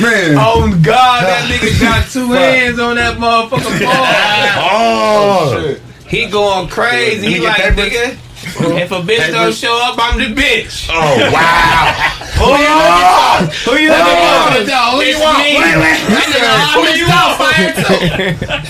Man, 0.00 0.36
Oh 0.38 0.68
God, 0.82 1.24
that 1.24 1.50
nigga 1.50 1.80
got 1.80 2.08
two 2.10 2.30
hands 2.32 2.78
on 2.78 2.96
that 2.96 3.16
motherfucking 3.18 3.80
ball. 3.84 4.68
Oh, 4.70 5.76
He 6.06 6.26
going 6.26 6.68
crazy. 6.68 7.26
He 7.34 7.40
like, 7.40 7.56
papers. 7.56 7.92
nigga, 7.92 8.18
if 8.78 8.90
a 8.92 9.00
bitch 9.00 9.30
don't 9.30 9.54
show 9.54 9.76
up, 9.82 9.96
I'm 9.98 10.18
the 10.18 10.34
bitch. 10.34 10.88
oh, 10.90 11.30
wow. 11.32 12.18
Who 12.38 12.54
you 12.54 12.70
looking 12.70 13.02
oh. 13.02 13.50
for? 13.50 13.70
Who 13.70 13.78
you 13.78 13.90
looking 13.90 14.14
for? 14.14 14.78
Who 14.94 15.02
you 15.02 15.18
want? 15.20 15.38
me. 15.38 15.58
Wait, 15.58 15.76
wait. 15.76 15.98
Who 16.08 16.82
you 16.96 17.06
want? 17.06 17.18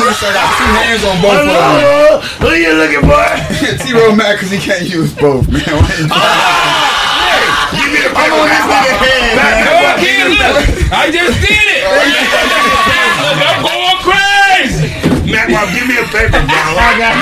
nigga 0.00 0.14
said 0.18 0.34
I 0.34 0.42
got 0.42 0.50
two 0.58 0.66
hands 0.82 1.04
on 1.04 1.16
both 1.22 1.38
of 1.38 1.46
them. 1.46 1.54
Hello? 1.54 2.20
Who 2.42 2.50
you 2.58 2.72
looking 2.74 3.04
for? 3.06 3.22
T-Row 3.84 4.14
mad 4.14 4.38
cause 4.38 4.50
he 4.50 4.58
can't 4.58 4.88
use 4.88 5.14
both, 5.14 5.46
man. 5.48 5.62
Give 7.70 7.90
me 7.94 8.02
the 8.02 8.10
paper. 8.10 8.42
this 8.42 8.66
nigga 8.66 8.94
head, 8.98 9.38
man. 9.38 9.62
Go. 9.62 9.86
I 10.90 11.10
just 11.10 11.38
did 11.40 11.66
it. 11.70 11.86
Matt, 15.30 15.70
give 15.74 15.86
me 15.86 15.96
a 15.98 16.06
paper, 16.10 16.42
bro. 16.42 16.58
I 16.74 16.98
got 16.98 17.14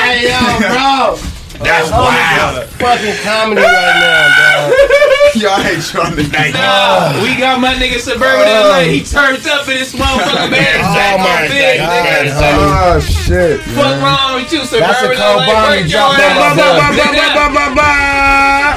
hey, 0.00 0.24
yo, 0.24 0.40
bro. 0.72 1.20
That's 1.60 1.90
oh, 1.92 2.08
wild. 2.08 2.64
Fucking 2.80 3.16
comedy 3.22 3.60
right 3.60 4.00
now, 4.00 4.68
bro. 4.68 5.03
I 5.50 5.62
hate 5.62 5.84
y'all 5.92 6.08
niggas. 6.10 6.32
Thank 6.32 6.54
you. 6.54 6.60
Nah, 6.60 7.22
we 7.22 7.36
got 7.36 7.60
my 7.60 7.74
nigga 7.74 7.98
Suburban 8.00 8.46
LA. 8.48 8.88
He 8.88 9.02
turned 9.02 9.44
up 9.46 9.68
in 9.68 9.76
this 9.76 9.92
motherfucking 9.94 10.50
bed. 10.54 10.80
Oh, 10.80 11.18
my 11.18 11.48
big, 11.48 11.78
God. 11.80 12.26
nigga. 12.26 12.34
Oh 12.34 13.00
shit, 13.00 13.60
Fuck 13.74 14.00
wrong 14.02 14.40
with 14.40 14.52
you, 14.52 14.64
Suburban 14.64 14.88
That's 14.88 15.02
a 15.02 15.14
cold 15.16 15.40
LA? 15.42 15.46
bomb 15.46 15.78
you 15.78 15.88
dropped 15.88 16.20
on. 16.20 16.34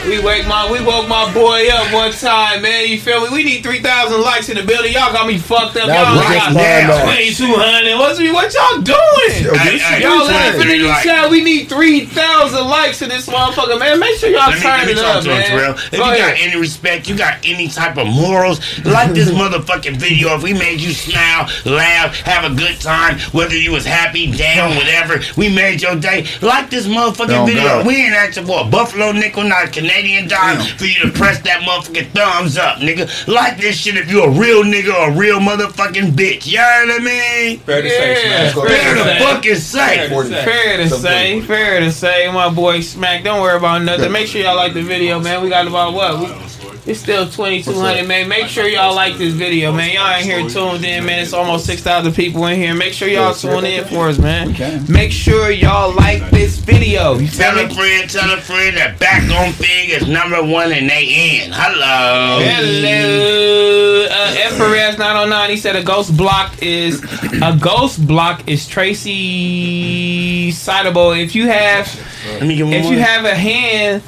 We 0.07 0.23
wake 0.23 0.47
my 0.47 0.71
we 0.71 0.79
woke 0.83 1.07
my 1.09 1.27
boy 1.33 1.67
up 1.67 1.91
one 1.91 2.11
time, 2.13 2.61
man. 2.61 2.87
You 2.87 2.99
feel 2.99 3.21
me? 3.25 3.29
We 3.31 3.43
need 3.43 3.61
three 3.61 3.81
thousand 3.81 4.21
likes 4.21 4.47
in 4.47 4.55
the 4.55 4.63
building. 4.63 4.93
Y'all 4.93 5.11
got 5.11 5.27
me 5.27 5.37
fucked 5.37 5.75
up. 5.75 5.87
That 5.87 6.07
Y'all 6.07 6.15
got 6.23 6.53
just 6.55 7.03
twenty 7.03 7.29
two 7.33 7.51
hundred. 7.59 7.97
What's 7.99 8.19
what 8.19 8.47
y'all 8.55 8.81
doing? 8.81 9.35
Yo, 9.43 9.51
hey, 9.59 9.77
shit- 9.77 10.01
Y'all 10.01 10.23
laughing 10.23 10.69
in 10.71 10.81
the 10.87 10.95
chat. 11.03 11.29
We 11.29 11.43
need 11.43 11.67
three 11.67 12.05
thousand 12.05 12.67
likes 12.67 13.01
in 13.01 13.09
this 13.09 13.27
motherfucker, 13.27 13.79
man. 13.79 13.99
Make 13.99 14.15
sure 14.17 14.29
y'all 14.29 14.51
me, 14.51 14.59
turn 14.59 14.85
me 14.85 14.93
it 14.93 14.99
up, 14.99 15.25
man. 15.25 15.75
If 15.75 15.91
you 15.91 15.99
got 15.99 16.15
ahead. 16.15 16.37
Any 16.57 16.61
respect, 16.61 17.07
you 17.07 17.15
got 17.17 17.37
any 17.45 17.67
type 17.67 17.97
of 17.97 18.07
morals, 18.07 18.59
like 18.85 19.13
this 19.13 19.29
motherfucking 19.41 19.97
video. 19.97 20.35
If 20.35 20.43
we 20.43 20.53
made 20.53 20.81
you 20.81 20.91
smile, 20.91 21.47
laugh, 21.65 22.15
have 22.21 22.51
a 22.51 22.55
good 22.55 22.79
time, 22.79 23.19
whether 23.31 23.55
you 23.55 23.71
was 23.71 23.85
happy, 23.85 24.31
down, 24.31 24.75
whatever, 24.75 25.19
we 25.37 25.53
made 25.53 25.81
your 25.81 25.95
day. 25.95 26.25
Like 26.41 26.69
this 26.69 26.87
motherfucking 26.87 27.43
Oh, 27.43 27.45
video. 27.45 27.63
God. 27.63 27.87
We 27.87 27.95
ain't 27.97 28.13
asking 28.15 28.45
for 28.47 28.61
a 28.61 28.69
buffalo 28.69 29.11
nickel, 29.11 29.43
not 29.43 29.65
a 29.67 29.71
Canadian 29.71 30.27
dime, 30.27 30.57
mm. 30.57 30.77
for 30.79 30.85
you 30.85 30.99
to 31.01 31.11
press 31.11 31.39
that 31.41 31.61
motherfucking 31.61 32.11
thumbs 32.11 32.57
up, 32.57 32.77
nigga. 32.79 33.07
Like 33.27 33.57
this 33.59 33.77
shit 33.77 33.95
if 33.97 34.09
you 34.09 34.23
a 34.23 34.29
real 34.29 34.63
nigga 34.63 34.93
or 34.93 35.11
a 35.11 35.15
real 35.15 35.39
motherfucking 35.39 36.11
bitch. 36.13 36.47
You 36.47 36.57
know 36.57 36.85
what 36.87 37.01
I 37.01 37.03
mean? 37.03 37.59
Fair 37.59 37.81
to 37.81 37.89
say, 37.89 38.29
Yeah, 38.29 38.51
Smash. 38.51 38.67
Fair 38.67 38.69
fair 38.69 38.95
to 38.95 39.03
to 39.03 39.03
say. 39.03 39.19
fucking 39.19 39.55
say. 39.55 40.09
Fair 40.45 40.77
to 40.77 40.89
say, 40.89 41.41
fair 41.41 41.79
to 41.81 41.91
say, 41.91 42.31
my 42.31 42.49
boy 42.49 42.81
Smack. 42.81 43.23
Don't 43.23 43.41
worry 43.41 43.57
about 43.57 43.83
nothing. 43.83 44.11
Make 44.11 44.27
sure 44.27 44.41
y'all 44.41 44.55
like 44.55 44.73
the 44.73 44.81
video, 44.81 45.19
man. 45.19 45.43
We 45.43 45.49
got 45.49 45.67
about 45.67 45.93
what? 45.93 46.19
We, 46.19 46.46
it's 46.85 46.99
still 46.99 47.29
twenty 47.29 47.61
two 47.61 47.73
hundred, 47.73 48.07
man. 48.07 48.27
Make 48.27 48.47
sure 48.47 48.67
y'all 48.67 48.95
like 48.95 49.17
this 49.17 49.33
video, 49.33 49.71
man. 49.71 49.93
Y'all 49.93 50.07
ain't 50.09 50.25
here 50.25 50.47
tuned 50.47 50.83
in, 50.85 51.05
man. 51.05 51.19
It's 51.19 51.33
almost 51.33 51.65
six 51.65 51.81
thousand 51.81 52.13
people 52.13 52.45
in 52.47 52.59
here. 52.59 52.73
Make 52.73 52.93
sure 52.93 53.07
y'all 53.07 53.33
tune 53.33 53.65
in 53.65 53.85
for 53.85 54.07
us, 54.09 54.17
man. 54.17 54.55
Make 54.89 55.11
sure 55.11 55.51
y'all 55.51 55.93
like 55.95 56.29
this 56.31 56.57
video. 56.57 57.15
You 57.17 57.27
Tell 57.27 57.57
a 57.57 57.67
me? 57.67 57.73
friend, 57.75 58.09
tell 58.09 58.31
a 58.31 58.37
friend 58.41 58.77
that 58.77 58.99
back 58.99 59.23
on 59.31 59.51
Figg 59.53 59.89
is 59.89 60.07
number 60.07 60.41
one 60.43 60.71
and 60.71 60.89
they 60.89 61.41
in. 61.43 61.51
Hello. 61.53 62.39
Hello, 62.43 64.05
uh, 64.09 64.35
F 64.37 64.57
Perez 64.57 64.97
909. 64.97 65.49
He 65.49 65.57
said 65.57 65.75
a 65.75 65.83
ghost 65.83 66.11
Glock 66.13 66.61
is 66.61 67.03
a 67.41 67.57
ghost 67.59 68.01
Glock 68.01 68.47
is 68.47 68.67
Tracy 68.67 70.51
citable. 70.51 71.21
If 71.21 71.35
you 71.35 71.47
have 71.47 71.87
Let 72.33 72.43
me 72.47 72.55
get 72.55 72.63
one 72.65 72.73
if 72.73 72.85
you 72.85 72.99
have 72.99 73.25
a 73.25 73.35
hand, 73.35 74.03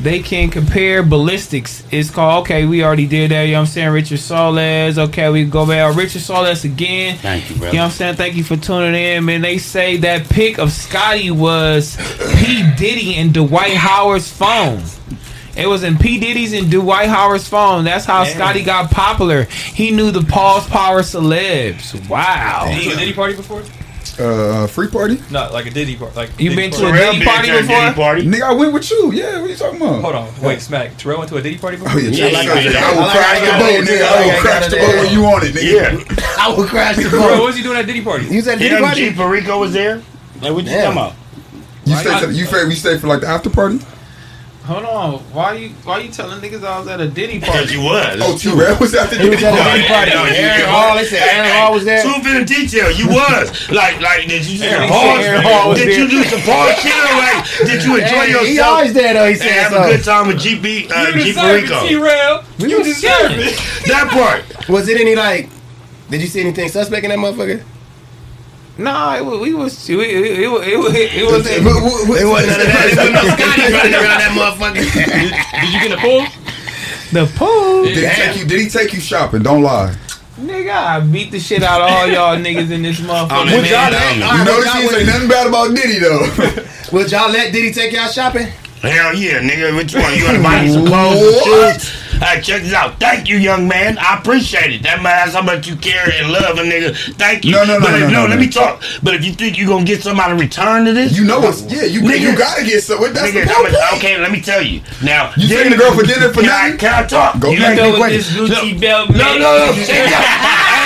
they 0.00 0.20
can 0.20 0.50
compare 0.50 1.02
ballistics. 1.02 1.84
It's 1.90 2.10
called 2.10 2.44
okay. 2.44 2.66
We 2.66 2.84
already 2.84 3.06
did 3.06 3.30
that. 3.30 3.42
You 3.44 3.52
know 3.52 3.60
what 3.60 3.68
I'm 3.68 3.72
saying? 3.72 3.90
Richard 3.90 4.18
Soles. 4.18 4.98
Okay, 4.98 5.30
we 5.30 5.44
go 5.44 5.66
back. 5.66 5.96
Richard 5.96 6.20
Soles 6.20 6.64
again. 6.64 7.16
Thank 7.18 7.48
you, 7.48 7.56
bro. 7.56 7.68
You 7.68 7.74
know 7.74 7.78
what 7.80 7.84
I'm 7.86 7.90
saying? 7.92 8.16
Thank 8.16 8.34
you 8.34 8.44
for 8.44 8.56
tuning 8.56 8.94
in, 8.94 9.24
man. 9.24 9.40
They 9.40 9.58
say 9.58 9.96
that 9.98 10.28
pic 10.28 10.58
of 10.58 10.72
Scotty 10.72 11.30
was 11.30 11.96
P. 12.36 12.70
Diddy 12.76 13.14
and 13.14 13.32
Dwight 13.32 13.74
Howard's 13.74 14.30
phone. 14.30 14.82
It 15.56 15.68
was 15.68 15.84
in 15.84 15.96
P. 15.96 16.18
Diddy's 16.18 16.52
and 16.52 16.68
Dwight 16.68 17.08
Howard's 17.08 17.48
phone. 17.48 17.84
That's 17.84 18.04
how 18.04 18.24
Scotty 18.24 18.64
got 18.64 18.90
popular. 18.90 19.44
He 19.44 19.92
knew 19.92 20.10
the 20.10 20.22
Pause 20.24 20.66
Power 20.66 21.02
celebs. 21.02 22.08
Wow. 22.08 22.64
Did 22.66 22.74
he, 22.74 22.88
did 22.90 22.98
he 22.98 23.12
party 23.12 23.36
before? 23.36 23.62
Uh, 24.18 24.66
free 24.66 24.88
party? 24.88 25.20
No, 25.30 25.50
like 25.52 25.66
a 25.66 25.70
Diddy 25.70 25.96
party. 25.96 26.14
Like 26.16 26.30
You 26.38 26.50
Diddy 26.50 26.56
been 26.56 26.70
to 26.72 26.86
a 26.88 26.92
Terrell 26.92 27.12
Diddy 27.12 27.24
party 27.24 27.50
before? 27.50 27.66
Diddy 27.66 27.94
party. 27.94 28.22
Nigga, 28.26 28.42
I 28.42 28.52
went 28.52 28.72
with 28.72 28.90
you. 28.90 29.12
Yeah, 29.12 29.40
what 29.40 29.46
are 29.46 29.48
you 29.48 29.56
talking 29.56 29.80
about? 29.80 30.02
Hold 30.02 30.14
on, 30.14 30.40
wait, 30.42 30.60
Smack. 30.60 30.96
Terrell 30.96 31.18
went 31.18 31.30
to 31.30 31.36
a 31.36 31.42
Diddy 31.42 31.58
party 31.58 31.76
before? 31.76 31.92
Oh 31.92 31.98
yeah, 31.98 32.10
Yeah, 32.10 32.30
check 32.30 32.32
like 32.34 32.48
like 32.48 32.72
that. 32.72 32.82
I 32.84 32.92
will 32.94 33.00
like 33.02 33.16
crash 33.16 33.40
the 33.40 33.52
boat, 33.58 33.84
nigga. 33.88 34.04
I 34.04 34.22
I 34.22 34.26
will 34.34 34.40
crash 34.40 34.68
the 34.70 34.76
boat 34.76 34.94
when 35.02 35.12
you 35.12 35.22
want 35.22 35.44
it, 35.44 35.54
nigga. 35.54 36.08
Yeah. 36.08 36.24
I 36.38 36.54
will 36.56 36.66
crash 36.66 36.96
the 36.96 37.10
boat. 37.10 37.20
what 37.38 37.42
was 37.44 37.56
he 37.56 37.62
doing 37.62 37.76
at 37.78 37.86
Diddy 37.86 38.02
party? 38.02 38.26
You 38.26 38.40
said 38.40 38.58
Diddy 38.58 38.74
Him, 38.76 38.82
party? 38.82 39.10
G. 39.10 39.14
Perico 39.16 39.58
was 39.60 39.72
there. 39.72 40.02
Like, 40.40 40.52
what 40.52 40.64
you 40.64 40.70
Damn. 40.70 40.94
talking 40.94 41.14
about? 41.14 41.14
You 41.86 41.96
stay 41.96 42.30
you 42.32 42.46
stay, 42.46 42.64
you 42.64 42.72
stay 42.76 42.98
for 42.98 43.06
like 43.08 43.20
the 43.20 43.26
after 43.28 43.50
party? 43.50 43.78
Hold 44.64 44.84
on. 44.86 45.20
Why 45.36 45.52
you 45.60 45.68
why 45.84 45.98
you 46.00 46.08
telling 46.10 46.40
niggas 46.40 46.64
I 46.64 46.78
was 46.78 46.88
at 46.88 46.98
a 46.98 47.06
Diddy 47.06 47.38
party? 47.38 47.52
Because 47.52 47.72
you 47.72 47.82
was. 47.84 48.16
Oh, 48.24 48.32
T 48.38 48.48
Red 48.48 48.80
was 48.80 48.94
at 48.94 49.10
the 49.10 49.18
He 49.20 49.28
was 49.28 49.36
Diddy 49.40 49.44
at 49.44 49.52
the 49.52 49.60
party. 49.60 49.76
Diddy 49.84 49.88
party. 49.92 50.10
No, 50.16 50.24
Aaron 50.24 50.68
Hall, 50.72 50.96
they 50.96 51.04
said 51.04 51.20
Aaron 51.20 51.50
Hall 51.52 51.72
was 51.74 51.84
there. 51.84 52.00
Truth 52.00 52.24
in 52.24 52.34
the 52.40 52.44
detail, 52.48 52.90
you 52.90 53.06
was 53.08 53.68
like 53.70 54.00
like 54.00 54.26
did 54.26 54.46
you 54.46 54.64
Aaron 54.64 54.88
pause? 54.88 55.20
Aaron 55.20 55.42
Hall 55.44 55.68
was 55.68 55.78
Did 55.84 55.98
you 55.98 56.08
do 56.08 56.24
some 56.24 56.40
pause 56.48 56.80
shit 56.80 56.96
or 56.96 57.12
like 57.20 57.44
did 57.68 57.84
you 57.84 57.92
enjoy 58.00 58.24
Hey, 58.24 58.28
yourself? 58.32 58.48
He 58.48 58.58
always 58.60 58.92
there 58.94 59.12
though. 59.12 59.28
He 59.28 59.34
said 59.36 59.52
have 59.52 59.72
so. 59.72 59.82
a 59.84 59.86
good 59.96 60.04
time 60.04 60.28
with 60.28 60.38
GP 60.40 60.90
uh, 60.90 61.12
You 61.12 61.12
G 61.12 61.24
deserve 61.28 61.44
Perico. 61.68 61.86
T-Rail. 61.86 62.44
You 62.58 62.82
deserve 62.82 63.32
it. 63.36 63.60
That 63.86 64.08
part. 64.16 64.68
Was 64.70 64.88
it 64.88 64.98
any 64.98 65.14
like? 65.14 65.50
Did 66.08 66.22
you 66.22 66.26
see 66.28 66.40
anything 66.40 66.70
suspect 66.70 67.04
in 67.04 67.10
that 67.10 67.18
motherfucker? 67.18 67.62
Nah, 68.76 69.16
it 69.16 69.24
was, 69.24 69.38
we 69.40 69.54
was 69.54 69.88
it, 69.88 69.98
it, 70.00 70.40
it, 70.40 70.48
was- 70.48 70.66
it, 70.66 70.76
was- 70.78 70.94
it 70.94 71.24
was 71.24 71.46
It 71.46 71.62
wasn't 71.62 72.20
It 72.20 72.26
wasn't 72.26 72.50
none 72.50 72.60
of 72.60 72.66
that. 72.66 72.88
It 72.90 72.96
wasn't 72.96 73.14
no 73.14 73.22
Scotty 73.36 73.72
running 73.72 73.94
around 73.94 74.18
that 74.18 74.32
motherfucker. 74.34 74.82
Did 75.60 75.72
you 75.72 75.78
get 75.78 75.86
in 75.86 75.90
the 75.92 76.02
pool? 76.02 76.26
the 77.12 77.26
pool. 77.38 77.84
Did 77.84 77.96
he 77.96 78.02
take 78.22 78.36
you? 78.38 78.44
Did 78.46 78.60
he 78.60 78.68
take 78.68 78.92
you 78.92 79.00
shopping? 79.00 79.42
Don't 79.42 79.62
lie. 79.62 79.94
Nigga, 80.40 80.74
I 80.74 80.98
beat 80.98 81.30
the 81.30 81.38
shit 81.38 81.62
out 81.62 81.80
of 81.80 81.88
all 81.88 82.08
y'all 82.08 82.36
niggas 82.36 82.72
in 82.72 82.82
this 82.82 82.98
Oh, 83.02 83.04
motherfucker. 83.04 83.46
man, 83.46 83.60
Would 83.60 83.70
y'all 83.70 83.90
let? 83.90 84.10
don't 84.10 84.18
know. 84.18 84.26
all 84.26 84.32
You 84.32 84.38
right, 84.38 84.46
notice 84.46 84.64
would 84.74 84.74
he 84.74 84.82
ain't 84.82 84.90
say 84.90 85.06
nothing 85.06 85.28
bad 85.28 85.46
about 85.46 85.74
Diddy 85.76 85.98
though. 86.00 86.26
Would 86.98 87.12
y'all 87.12 87.30
let 87.30 87.52
Diddy 87.52 87.72
take 87.72 87.92
y'all 87.92 88.08
shopping? 88.10 88.48
Hell 88.82 89.14
yeah, 89.14 89.38
nigga. 89.40 89.76
Which 89.76 89.94
one? 89.94 90.12
You 90.18 90.24
want 90.24 90.36
to 90.36 90.42
buy 90.42 90.62
me 90.62 90.72
some 90.72 90.84
clothes 90.86 91.22
and 91.22 91.80
shoes? 91.80 92.03
Hey, 92.20 92.40
check 92.40 92.62
this 92.62 92.72
out. 92.72 92.98
Thank 93.00 93.28
you, 93.28 93.36
young 93.38 93.66
man. 93.68 93.98
I 93.98 94.18
appreciate 94.18 94.72
it. 94.72 94.82
That 94.82 95.02
man, 95.02 95.24
that's 95.26 95.34
how 95.34 95.42
much 95.42 95.66
you 95.66 95.76
care 95.76 96.08
and 96.14 96.30
love 96.32 96.56
a 96.58 96.62
nigga. 96.62 96.94
Thank 97.16 97.44
you. 97.44 97.52
No, 97.52 97.64
no, 97.64 97.78
no, 97.78 97.80
but 97.80 97.90
no, 97.90 97.96
if, 97.96 98.02
no, 98.12 98.22
no, 98.22 98.26
let 98.28 98.34
no. 98.36 98.40
me 98.40 98.48
talk. 98.48 98.82
But 99.02 99.14
if 99.14 99.24
you 99.24 99.32
think 99.32 99.58
you're 99.58 99.68
gonna 99.68 99.84
get 99.84 100.02
somebody 100.02 100.32
to 100.36 100.38
return 100.38 100.84
to 100.86 100.92
this, 100.92 101.16
You 101.18 101.24
know 101.24 101.42
it's 101.48 101.62
yeah. 101.62 101.84
You 101.84 102.00
Nigga. 102.02 102.20
you 102.20 102.36
gotta 102.38 102.64
get 102.64 102.82
some. 102.82 103.00
That's 103.00 103.30
Nigga, 103.32 103.44
the 103.46 103.52
I'm 103.52 103.62
point. 103.64 103.74
okay, 103.98 104.18
let 104.18 104.30
me 104.32 104.40
tell 104.40 104.62
you. 104.62 104.80
Now, 105.02 105.32
You 105.36 105.48
then- 105.48 105.56
taking 105.58 105.72
the 105.72 105.78
girl 105.78 105.92
for 105.94 106.02
dinner 106.04 106.32
for 106.32 106.40
can 106.42 106.50
I, 106.50 106.62
nothing? 106.70 106.78
can 106.78 107.04
I 107.04 107.06
talk? 107.06 107.40
Go 107.40 107.50
you 107.50 107.58
back. 107.60 107.70
asked 107.78 107.82
me 107.82 107.82
Go 107.82 107.90
with 107.90 107.98
questions. 108.00 108.48
this 108.48 108.58
Gucci 108.58 108.74
No, 108.74 108.80
belt. 108.80 109.10
No, 109.10 109.38
no, 109.38 109.66
no. 109.66 109.72
Check 109.74 109.86
this 109.86 110.12
out. 110.14 110.80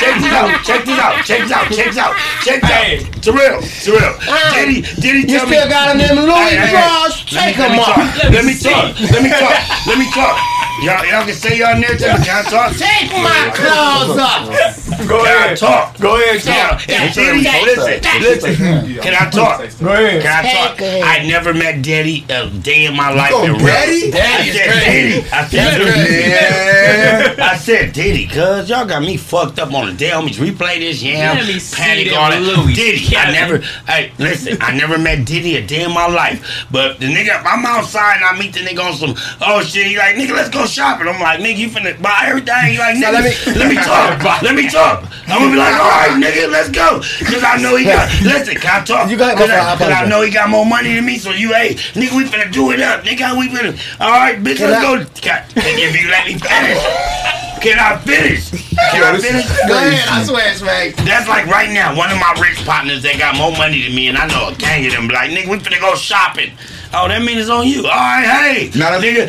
Check 0.00 0.14
this 0.20 0.32
out. 0.32 0.64
Check 0.64 0.84
this 0.84 0.98
out. 0.98 1.24
Check 1.24 1.40
this 1.42 1.52
out. 1.52 1.70
Check 1.70 1.86
this 1.86 1.98
out. 1.98 2.14
Check 2.44 2.60
this 2.60 2.70
Hey. 2.70 2.98
out. 3.04 3.22
Terrell. 3.22 3.60
Terrell. 3.62 4.14
Did 4.54 4.68
he? 4.68 4.80
Did 5.00 5.14
he 5.16 5.20
You 5.32 5.38
tell 5.38 5.46
me? 5.46 5.56
still 5.56 5.68
got 5.68 5.90
him 5.94 5.98
them 5.98 6.16
Louis 6.26 6.34
Hey, 6.34 6.56
hey, 6.56 6.66
hey. 6.66 6.70
drawers? 6.72 7.24
Let 7.32 7.46
me- 7.46 7.52
Take 7.52 7.58
let 7.58 7.70
me 7.70 7.76
talk. 7.78 7.98
off. 7.98 8.24
Let 8.30 8.44
me 8.44 8.54
talk. 8.58 9.00
Let 9.10 9.22
me 9.22 9.30
talk. 9.30 9.86
Let 9.86 9.98
me 9.98 10.06
talk. 10.12 10.38
Y'all, 10.82 11.06
y'all 11.06 11.24
can 11.24 11.32
say 11.34 11.56
y'all 11.58 11.78
narrative. 11.78 12.08
but 12.10 12.24
Can 12.26 12.44
I 12.44 12.50
talk? 12.50 12.72
Take 12.76 13.10
my 13.12 13.50
clothes 13.54 14.18
off. 14.18 15.08
Go 15.08 15.24
Can 15.24 15.50
I 15.50 15.54
talk? 15.54 15.98
Go 15.98 16.16
ahead, 16.20 16.44
Now, 16.44 16.70
talk. 16.70 16.82
if 16.88 17.14
Diddy, 17.14 17.42
listen, 17.42 18.20
listen. 18.20 19.02
Can 19.02 19.14
I 19.14 19.30
talk? 19.30 19.60
Go 19.80 19.92
ahead. 19.92 20.22
Can 20.22 20.44
I 20.44 20.52
talk? 20.52 20.80
I 20.82 21.24
never 21.26 21.54
met 21.54 21.80
Daddy 21.82 22.24
a 22.28 22.50
day 22.50 22.86
in 22.86 22.96
my 22.96 23.10
life. 23.12 23.30
go 23.30 23.44
in 23.44 23.52
real- 23.52 23.66
Daddy? 23.66 24.08
I 24.08 24.10
Daddy 24.10 24.48
is 24.50 24.56
said 24.56 24.72
crazy. 24.72 25.20
Diddy. 25.20 25.30
I 25.32 25.46
said 25.48 27.36
Yeah. 27.38 27.44
I 27.52 27.56
said 27.56 27.92
Diddy, 27.92 28.26
cuz 28.26 28.68
y'all 28.68 28.84
got 28.86 29.02
me 29.02 29.16
fucked 29.16 29.58
up 29.60 29.72
on 29.72 29.86
the 29.86 29.92
day. 29.92 30.10
Homies, 30.10 30.36
replay 30.36 30.78
this, 30.80 31.02
yeah. 31.02 31.32
Let 31.34 31.46
me 31.46 31.58
see 31.60 31.76
Panic 31.76 32.08
them 32.08 32.18
all 32.18 32.30
that. 32.30 32.42
Louis 32.42 32.74
Diddy, 32.74 33.16
I 33.16 33.30
never, 33.32 33.58
hey, 33.86 34.12
listen, 34.18 34.58
I 34.60 34.76
never 34.76 34.98
met 34.98 35.24
Diddy 35.24 35.56
a 35.56 35.66
day 35.66 35.84
in 35.84 35.92
my 35.94 36.06
life. 36.08 36.66
But 36.70 36.98
the 37.00 37.06
nigga, 37.06 37.42
I'm 37.44 37.64
outside 37.64 38.16
and 38.16 38.24
I 38.24 38.38
meet 38.38 38.52
the 38.52 38.60
nigga 38.60 38.84
on 38.84 38.94
some, 38.96 39.14
oh 39.40 39.62
shit, 39.62 39.86
he 39.86 39.96
like, 39.96 40.16
nigga, 40.16 40.32
let's 40.32 40.50
go 40.50 40.63
shopping. 40.66 41.08
I'm 41.08 41.20
like, 41.20 41.40
nigga, 41.40 41.56
you 41.56 41.68
finna 41.68 42.00
buy 42.00 42.24
everything? 42.26 42.72
He 42.72 42.78
like, 42.78 42.96
nigga, 42.96 43.12
let 43.12 43.56
let 43.56 43.68
me- 43.68 43.76
me, 43.76 43.82
talk. 43.82 44.22
let 44.42 44.54
me 44.54 44.68
talk. 44.70 45.04
I'm 45.28 45.40
gonna 45.40 45.50
be 45.52 45.56
like, 45.56 45.74
all 45.74 45.88
right, 45.88 46.12
nigga, 46.22 46.50
let's 46.50 46.68
go. 46.70 47.00
Cause 47.24 47.42
I 47.42 47.56
know 47.60 47.76
he 47.76 47.84
got, 47.84 48.08
listen, 48.22 48.56
can 48.56 48.82
I 48.82 48.84
talk? 48.84 49.10
You 49.10 49.16
go 49.16 49.24
ahead, 49.24 49.38
Cause 49.38 49.50
I, 49.50 49.76
cause 49.76 49.90
I 49.92 50.06
know 50.06 50.22
he 50.22 50.30
got 50.30 50.50
more 50.50 50.66
money 50.66 50.94
than 50.94 51.04
me, 51.06 51.18
so 51.18 51.30
you, 51.30 51.52
hey, 51.54 51.74
nigga, 51.94 52.16
we 52.16 52.24
finna 52.24 52.52
do 52.52 52.70
it 52.72 52.80
up. 52.80 53.04
Nigga, 53.04 53.38
we 53.38 53.48
finna, 53.48 53.72
all 54.00 54.10
right, 54.10 54.38
bitch, 54.38 54.56
Can 54.58 54.70
let's 54.70 54.84
I- 54.84 54.98
go. 54.98 55.04
Can, 55.20 55.44
if 55.56 56.00
you 56.00 56.08
let 56.10 56.26
me 56.26 56.34
finish. 56.38 57.34
Can 57.64 57.78
I 57.78 57.96
finish? 57.96 58.50
Can 58.92 59.02
I 59.02 59.12
this 59.16 59.24
finish? 59.26 59.46
Go 59.66 59.72
ahead, 59.74 60.06
I 60.10 60.22
swear, 60.24 60.54
Smack. 60.54 60.96
That's 60.96 61.26
like 61.26 61.46
right 61.46 61.70
now, 61.70 61.96
one 61.96 62.10
of 62.12 62.18
my 62.18 62.36
rich 62.38 62.62
partners 62.66 63.02
that 63.04 63.18
got 63.18 63.36
more 63.38 63.52
money 63.52 63.82
than 63.84 63.94
me, 63.94 64.08
and 64.08 64.18
I 64.18 64.26
know 64.28 64.48
a 64.48 64.54
gang 64.54 64.84
of 64.84 64.92
them 64.92 65.08
be 65.08 65.14
like, 65.14 65.30
nigga, 65.30 65.48
we 65.48 65.56
finna 65.56 65.80
go 65.80 65.94
shopping. 65.94 66.52
Oh, 66.96 67.08
that 67.08 67.22
means 67.22 67.40
it's 67.42 67.50
on 67.50 67.66
you. 67.66 67.82
All 67.84 67.90
right, 67.90 68.22
hey. 68.24 68.70
Now 68.78 68.90
that- 68.94 69.02
nigga, 69.02 69.26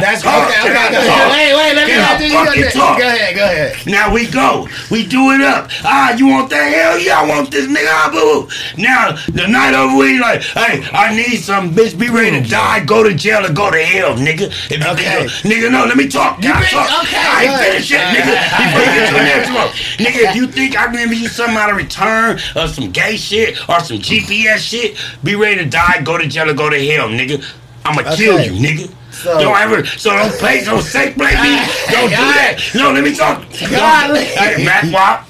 That's 0.00 0.22
talk? 0.22 0.48
okay. 0.48 0.60
Okay, 0.60 1.06
talk? 1.08 1.32
Wait, 1.32 1.54
wait, 1.56 1.72
let 1.74 1.86
me 1.88 1.96
not 1.96 2.18
do 2.18 2.26
you. 2.28 2.32
fucking 2.36 2.78
Go 3.00 3.06
ahead, 3.08 3.34
go 3.34 3.44
ahead. 3.44 3.86
Now 3.86 4.12
we 4.12 4.26
go. 4.28 4.68
We 4.90 5.06
do 5.06 5.32
it 5.32 5.40
up. 5.40 5.70
Ah, 5.84 6.12
you 6.14 6.26
want 6.28 6.50
that? 6.50 6.68
Hell 6.72 6.98
yeah, 6.98 7.20
I 7.20 7.26
want 7.26 7.50
this 7.50 7.66
nigga. 7.66 7.88
Ah, 7.88 8.10
boo. 8.12 8.48
Now, 8.76 9.16
the 9.32 9.48
night 9.48 9.74
over, 9.74 9.96
we 9.96 10.18
like, 10.20 10.42
hey, 10.42 10.84
I 10.92 11.14
need 11.16 11.38
some 11.38 11.74
bitch. 11.74 11.98
Be 11.98 12.08
ready 12.10 12.42
to 12.42 12.48
die, 12.48 12.84
go 12.84 13.02
to 13.02 13.14
jail, 13.14 13.44
or 13.46 13.52
go 13.52 13.70
to 13.70 13.82
hell, 13.82 14.14
nigga. 14.14 14.48
If 14.70 14.78
you 14.84 14.90
Okay. 14.92 15.24
nigga, 15.48 15.70
no, 15.70 15.84
let 15.86 15.96
me 15.96 16.08
talk. 16.08 16.38
I 16.38 16.60
been- 16.60 16.68
talk? 16.68 17.04
okay, 17.04 17.16
I 17.16 17.44
ain't 17.44 17.60
finished 17.60 17.90
yet, 17.90 18.04
nigga. 18.14 18.34
Before 18.58 18.80
you 18.84 18.92
get 18.98 19.08
to 19.08 19.14
the 19.14 19.22
next 19.24 19.48
one. 19.54 19.68
Nigga, 20.04 20.28
if 20.30 20.36
you 20.36 20.46
think 20.46 20.76
I 20.78 20.84
can 20.86 21.08
give 21.08 21.12
you 21.14 21.28
something 21.28 21.56
out 21.56 21.70
of 21.70 21.76
return 21.76 22.38
or 22.54 22.68
some 22.68 22.90
gay 22.90 23.16
shit 23.16 23.56
or 23.68 23.80
some 23.80 23.98
GPS 23.98 24.58
shit, 24.58 24.96
be 25.24 25.34
ready 25.34 25.56
to 25.56 25.64
die, 25.64 26.00
go 26.04 26.18
to 26.18 26.26
jail, 26.26 26.50
or 26.50 26.54
go 26.54 26.68
to 26.68 26.78
hell, 26.86 26.97
nigga. 27.06 27.44
I'ma 27.84 28.02
kill 28.16 28.34
Okay. 28.34 28.50
you, 28.50 28.52
nigga. 28.60 28.90
So- 29.12 29.38
don't 29.40 29.56
ever, 29.58 29.84
so 29.86 30.10
don't 30.10 30.32
play, 30.34 30.64
don't 30.64 30.82
say 30.82 31.12
play 31.12 31.34
me. 31.42 31.58
Don't 31.90 32.10
do 32.10 32.16
that. 32.16 32.56
No, 32.74 32.90
let 32.92 33.02
me 33.04 33.14
talk. 33.14 33.42
Golly. 33.70 34.24
Hey, 34.24 34.64
Mac 34.64 34.84
Wop, 34.92 35.28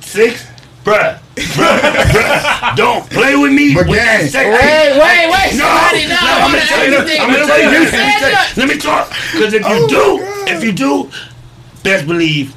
six, 0.00 0.46
bruh. 0.84 1.18
Don't 2.76 3.08
play 3.10 3.36
with 3.36 3.52
me. 3.52 3.74
With 3.76 3.86
that 3.88 4.22
sex- 4.30 4.34
Wait, 4.34 4.98
wait, 4.98 5.30
wait, 5.30 5.54
No, 5.56 5.64
somebody, 5.64 6.06
no, 6.06 6.14
no, 6.14 6.16
I'm 6.20 6.42
wanna 6.42 6.58
gonna 6.58 6.66
tell 6.66 6.84
you. 6.90 6.98
I'm 6.98 7.30
gonna 7.32 7.46
tell 7.46 7.58
you. 7.60 7.64
You 7.64 7.70
Let 7.70 7.80
me, 7.80 7.86
said 7.90 8.18
tell- 8.18 8.30
that. 8.30 8.52
let 8.56 8.68
me 8.68 8.76
talk. 8.78 9.12
Because 9.32 9.52
if 9.54 9.62
you 9.62 9.68
Oh, 9.68 9.88
do, 9.88 10.52
if 10.52 10.64
you 10.64 10.72
do, 10.72 11.10
best 11.82 12.06
believe 12.06 12.52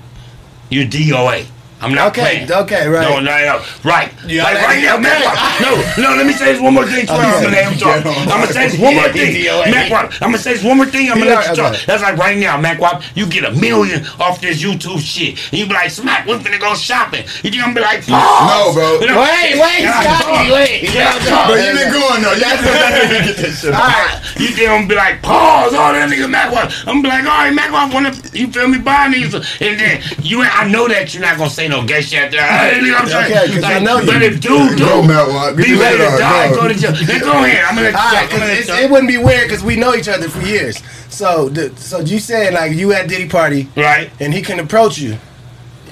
you're 0.70 0.86
DOA. 0.86 1.46
I'm 1.84 1.94
not 1.94 2.08
Okay, 2.16 2.46
playing. 2.48 2.52
okay, 2.64 2.88
right. 2.88 3.04
No, 3.08 3.20
no, 3.20 3.32
no, 3.32 3.66
right. 3.84 4.12
Yeah, 4.26 4.44
like 4.44 4.56
right 4.64 4.82
now, 4.82 4.94
okay. 4.96 5.04
Mac 5.04 5.62
No, 5.62 5.72
no, 6.02 6.16
let 6.16 6.26
me 6.26 6.34
say 6.34 6.54
this 6.54 6.62
one 6.62 6.74
more 6.74 6.86
thing. 6.86 7.06
Tomorrow, 7.06 7.38
I'm 7.38 7.44
gonna 7.44 7.56
have 7.62 7.74
him 7.74 7.80
talk. 7.80 8.06
I'm 8.06 8.28
gonna 8.42 8.54
say 8.54 8.70
this 8.70 8.80
one 8.80 8.96
more 8.96 9.10
thing. 9.10 9.36
DOA. 9.44 9.72
Mac 9.72 9.92
I'm 10.22 10.32
gonna 10.32 10.38
say 10.38 10.54
this 10.54 10.64
one 10.64 10.78
more 10.78 10.86
thing. 10.86 11.12
I'm 11.12 11.20
gonna 11.20 11.32
let 11.36 11.50
you 11.50 11.56
talk. 11.56 11.74
okay. 11.74 11.84
That's 11.86 12.02
like 12.02 12.18
right 12.18 12.38
now, 12.38 12.56
Mac 12.60 12.80
Wop, 12.80 13.04
you 13.16 13.28
get 13.28 13.44
a 13.44 13.52
million 13.52 14.06
off 14.20 14.40
this 14.42 14.62
YouTube 14.64 15.00
shit. 15.02 15.38
And 15.52 15.60
you 15.60 15.68
be 15.68 15.74
like, 15.74 15.92
Smack, 15.92 16.26
we're 16.28 16.40
finna 16.40 16.60
go 16.60 16.74
shopping. 16.76 17.24
You 17.44 17.52
think 17.52 17.62
I'm 17.64 17.74
gonna 17.74 17.76
be 17.76 17.82
like, 17.82 18.08
pause. 18.08 18.48
No, 18.48 18.74
bro. 18.74 19.00
Wait, 19.02 19.60
wait, 19.60 19.84
Can 19.84 19.92
I 19.92 20.02
Scotty, 20.04 20.24
talk? 20.24 20.54
wait. 20.56 20.82
Can 20.88 21.04
I 21.04 21.20
talk? 21.28 21.48
But 21.50 21.60
you 21.60 21.72
been 21.76 21.92
going 21.92 22.22
though. 22.24 22.34
You 22.34 22.42
gotta 22.42 23.24
get 23.28 23.38
this 23.38 23.62
shit. 23.62 23.74
All 23.74 23.80
right, 23.82 24.22
you 24.40 24.48
think 24.56 24.70
I'm 24.70 24.76
gonna 24.84 24.88
be 24.88 24.96
like, 24.96 25.22
pause, 25.22 25.74
all 25.74 25.92
that 25.94 26.10
nigga 26.10 26.30
Mac 26.30 26.52
Wop. 26.52 26.72
I'm 26.88 27.02
gonna 27.02 27.02
be 27.04 27.08
like, 27.10 27.24
all 27.26 27.44
right, 27.44 27.54
Mac 27.54 27.72
Wop, 27.72 27.94
wanna, 27.94 28.14
you 28.34 28.48
feel 28.52 28.68
me, 28.68 28.78
buy 28.80 29.10
these. 29.12 29.34
And 29.34 29.80
then, 29.80 30.02
you, 30.22 30.42
I 30.44 30.68
know 30.70 30.88
that 30.88 31.14
you're 31.14 31.22
not 31.24 31.38
gonna 31.38 31.50
say 31.50 31.68
no 31.68 31.73
gay 31.82 32.02
shit 32.02 32.34
after. 32.36 32.80
You 32.80 32.92
know 32.92 32.98
what 33.00 33.02
I'm 33.04 33.10
saying? 33.10 33.38
Okay, 33.50 33.54
'cause 33.56 33.64
I 33.64 33.80
know 33.80 34.00
you. 34.00 34.06
But 34.06 34.22
if 34.22 34.40
dude, 34.40 34.78
dude, 34.78 35.06
Matt 35.08 35.56
be 35.58 35.74
ready 35.76 35.98
to 35.98 36.18
die, 36.20 36.50
go. 36.50 36.56
go 36.62 36.68
to 36.68 36.74
jail. 36.76 36.92
Then 36.94 37.20
go 37.22 37.44
ahead, 37.44 37.66
I'm 37.66 37.76
gonna 37.76 37.90
let 37.90 37.94
you 37.94 37.98
right, 37.98 38.24
I'm 38.24 38.30
gonna 38.30 38.46
let 38.46 38.58
because 38.58 38.60
you 38.60 38.66
talk. 38.74 38.80
it 38.84 38.90
wouldn't 38.92 39.08
be 39.10 39.18
weird 39.18 39.48
because 39.48 39.64
we 39.64 39.76
know 39.76 39.96
each 39.96 40.08
other 40.08 40.30
for 40.30 40.42
years. 40.46 40.82
So, 41.10 41.52
so 41.78 42.00
you 42.02 42.20
said 42.20 42.54
like 42.54 42.74
you 42.74 42.94
at 42.94 43.08
Diddy 43.08 43.28
party 43.30 43.70
Right? 43.76 44.10
and 44.20 44.34
he 44.34 44.42
can 44.42 44.60
approach 44.60 44.98
you. 45.00 45.18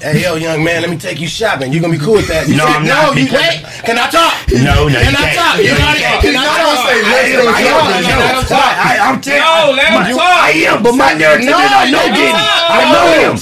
Hey, 0.02 0.26
yo, 0.26 0.34
young 0.34 0.64
man, 0.66 0.82
let 0.82 0.90
me 0.90 0.98
take 0.98 1.22
you 1.22 1.28
shopping. 1.30 1.70
You 1.72 1.78
gonna 1.80 1.94
be 1.94 2.02
cool 2.02 2.18
with 2.18 2.26
that? 2.34 2.50
You 2.50 2.58
No, 2.58 2.66
I'm 2.66 2.82
no, 2.82 2.90
not, 2.90 3.14
you 3.14 3.30
because- 3.30 3.38
wait. 3.38 3.62
Can 3.86 4.02
I 4.02 4.10
talk? 4.10 4.34
No, 4.50 4.90
no, 4.90 4.98
Can 4.98 5.14
you 5.14 5.22
I 5.22 5.30
can't. 5.30 5.38
talk? 5.38 5.56
You 5.62 5.70
you 5.70 5.78
know, 5.78 5.94
can't. 5.94 6.18
can 6.26 6.34
I 6.34 6.46
talk? 6.58 6.78
say, 6.90 6.98
let's 7.06 7.30
am, 7.30 7.38
go 7.38 7.46
I 7.46 7.62
am, 7.62 7.70
shopping. 7.70 8.02
no, 8.02 8.18
Let 8.18 8.34
him 8.34 8.46
talk. 8.50 8.72
I, 8.82 8.92
I'm 8.98 9.18
telling 9.22 9.46
No, 9.46 9.78
let 9.78 9.86
him 9.94 10.02
my- 10.02 10.10
talk. 10.18 10.42
I 10.42 10.52
am, 10.66 10.78
but 10.82 10.94
my 10.98 11.12
narrative 11.14 11.54
No, 11.54 11.58
is 11.62 11.70
I 11.70 11.86
know 11.94 12.06
Diddy. 12.18 12.34
talk. 12.34 12.74
I 12.74 12.82
know 12.90 13.06
him. 13.22 13.34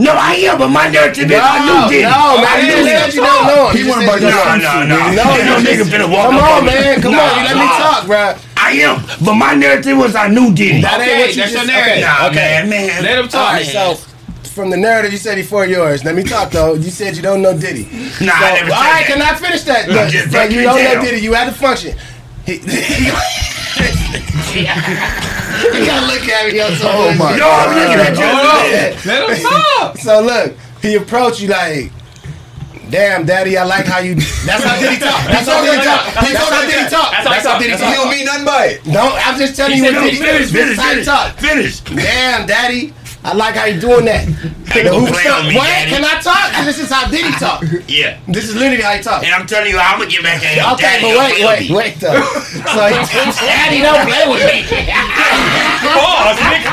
No, 0.00 0.12
I 0.16 0.32
am, 0.48 0.56
but 0.56 0.68
my 0.72 0.86
narrative 0.88 1.28
is 1.28 1.36
I 1.36 1.58
knew 1.68 1.80
Diddy. 1.92 2.08
No, 2.08 2.40
man, 2.40 2.48
I 2.48 2.56
knew 2.64 2.80
him. 2.80 2.96
said 2.96 3.12
you 3.12 3.20
don't 3.20 3.44
know 3.44 3.60
him. 3.68 3.76
He 3.76 3.80
You 3.84 3.88
wanna 3.92 4.06
just 4.08 4.16
said 4.16 4.24
you 4.24 4.64
No, 4.64 4.72
no, 4.88 4.88
no. 4.88 4.96
No, 5.12 5.24
no 5.36 5.36
you 5.36 5.68
nigga 5.68 5.84
just- 5.84 5.92
finna 5.92 6.08
walk 6.08 6.32
Come 6.32 6.40
on, 6.40 6.48
on 6.48 6.64
man. 6.64 6.96
Come 7.04 7.12
on, 7.12 7.28
you 7.36 7.44
let 7.44 7.56
me 7.60 7.68
talk, 7.76 8.00
bro. 8.08 8.24
I 8.56 8.70
am, 8.88 9.04
but 9.20 9.34
my 9.36 9.52
narrative 9.52 9.96
was 10.00 10.16
I 10.16 10.28
knew 10.32 10.48
Diddy. 10.56 10.80
That 10.80 10.96
ain't 10.96 11.20
what 11.20 11.28
you 11.36 11.44
just 11.44 11.52
your 11.52 11.66
narrative. 11.68 12.08
Nah, 12.08 12.32
Okay. 12.32 12.64
man, 12.64 12.72
man. 12.72 13.04
Let 13.04 13.20
him 13.20 13.28
talk. 13.28 13.60
so 13.68 14.00
from 14.56 14.70
the 14.70 14.76
narrative 14.76 15.12
you 15.12 15.18
said 15.18 15.34
before 15.36 15.66
yours, 15.66 16.02
let 16.02 16.14
me 16.14 16.22
talk 16.24 16.50
though. 16.50 16.72
You 16.74 16.90
said 16.90 17.14
you 17.14 17.20
don't 17.22 17.42
know 17.42 17.56
Diddy. 17.56 17.84
Nah, 17.84 18.32
So, 18.32 18.46
I 18.46 18.54
never 18.54 18.72
all 18.72 18.80
said 18.80 18.90
right, 18.90 19.04
that. 19.04 19.04
can 19.06 19.20
I 19.22 19.34
finish 19.36 19.62
that? 19.64 19.86
No, 19.88 20.08
just 20.08 20.32
so 20.32 20.42
you 20.44 20.62
don't 20.62 20.82
know 20.82 20.94
down. 20.94 21.04
Diddy. 21.04 21.20
You 21.20 21.34
had 21.34 21.48
the 21.48 21.52
function. 21.56 21.94
He, 22.46 22.54
you 24.56 25.84
gotta 25.84 26.06
look 26.06 26.24
at 26.28 26.46
me. 26.52 26.58
yo, 26.58 26.70
so 26.74 26.88
Oh 26.88 27.08
much. 27.14 27.18
my 27.18 27.36
No, 27.36 27.50
I'm 27.50 27.76
looking 27.76 28.00
at 28.00 28.16
you. 28.16 28.24
on. 28.24 29.04
Let 29.04 29.38
him 29.38 29.44
talk. 29.78 29.98
So 29.98 30.20
look, 30.22 30.56
he 30.80 30.94
approached 30.94 31.40
you 31.40 31.48
like, 31.48 31.92
Damn, 32.88 33.26
daddy, 33.26 33.58
I 33.58 33.64
like 33.64 33.84
how 33.84 33.98
you. 33.98 34.14
That's 34.46 34.62
how 34.64 34.78
Diddy 34.80 34.98
talk. 35.00 35.20
That's 35.26 35.48
how 35.48 35.60
Diddy 35.60 35.82
talk. 35.84 36.14
That's 36.14 36.38
how 36.38 36.60
Diddy 36.66 36.88
talk. 36.88 37.10
That's 37.10 37.46
how 37.46 37.58
he 37.58 37.64
Diddy 37.66 37.72
talk. 37.76 37.80
talk. 37.82 37.90
You 37.90 37.96
don't 37.96 38.10
mean 38.10 38.24
nothing 38.26 38.44
by 38.46 38.66
it. 38.66 38.86
No, 38.86 39.10
I'm 39.16 39.36
just 39.38 39.56
telling 39.56 39.72
He 39.72 39.78
you 39.78 39.84
what 39.86 39.94
no, 39.94 40.02
Diddy 40.04 40.16
finish, 40.18 40.52
finish, 40.52 40.78
is 41.02 41.08
how 41.08 41.26
he 41.28 41.32
finish, 41.40 41.80
finish. 41.80 42.04
Damn, 42.06 42.46
daddy. 42.46 42.94
I 43.26 43.34
like 43.34 43.56
how 43.58 43.66
you 43.66 43.80
doing 43.80 44.04
that. 44.06 44.22
Don't 44.70 45.02
play 45.08 45.26
with 45.26 45.50
me, 45.50 45.58
Wait, 45.58 45.66
daddy. 45.66 45.90
can 45.90 46.04
I 46.06 46.14
talk? 46.22 46.46
This 46.62 46.78
is 46.78 46.86
how 46.92 47.10
Diddy 47.10 47.32
talk. 47.42 47.58
Yeah. 47.90 48.22
This 48.30 48.46
is 48.46 48.54
literally 48.54 48.82
how 48.86 48.94
he 48.94 49.02
talk. 49.02 49.24
And 49.26 49.34
I'm 49.34 49.46
telling 49.50 49.66
you, 49.72 49.78
I'm 49.82 49.98
gonna 49.98 50.06
get 50.10 50.22
back 50.22 50.38
at 50.46 50.54
him. 50.54 50.62
Okay, 50.78 51.02
Daddy, 51.02 51.10
but 51.10 51.18
wait, 51.18 51.42
wait, 51.42 51.66
wait 51.74 51.94
though. 51.98 52.22
So 52.76 52.82
he, 52.86 52.98
daddy, 53.40 53.80
don't 53.82 54.04
play 54.06 54.26
with 54.30 54.42
me. 54.46 54.62
Pause, 54.68 56.38
nigga. 56.38 56.70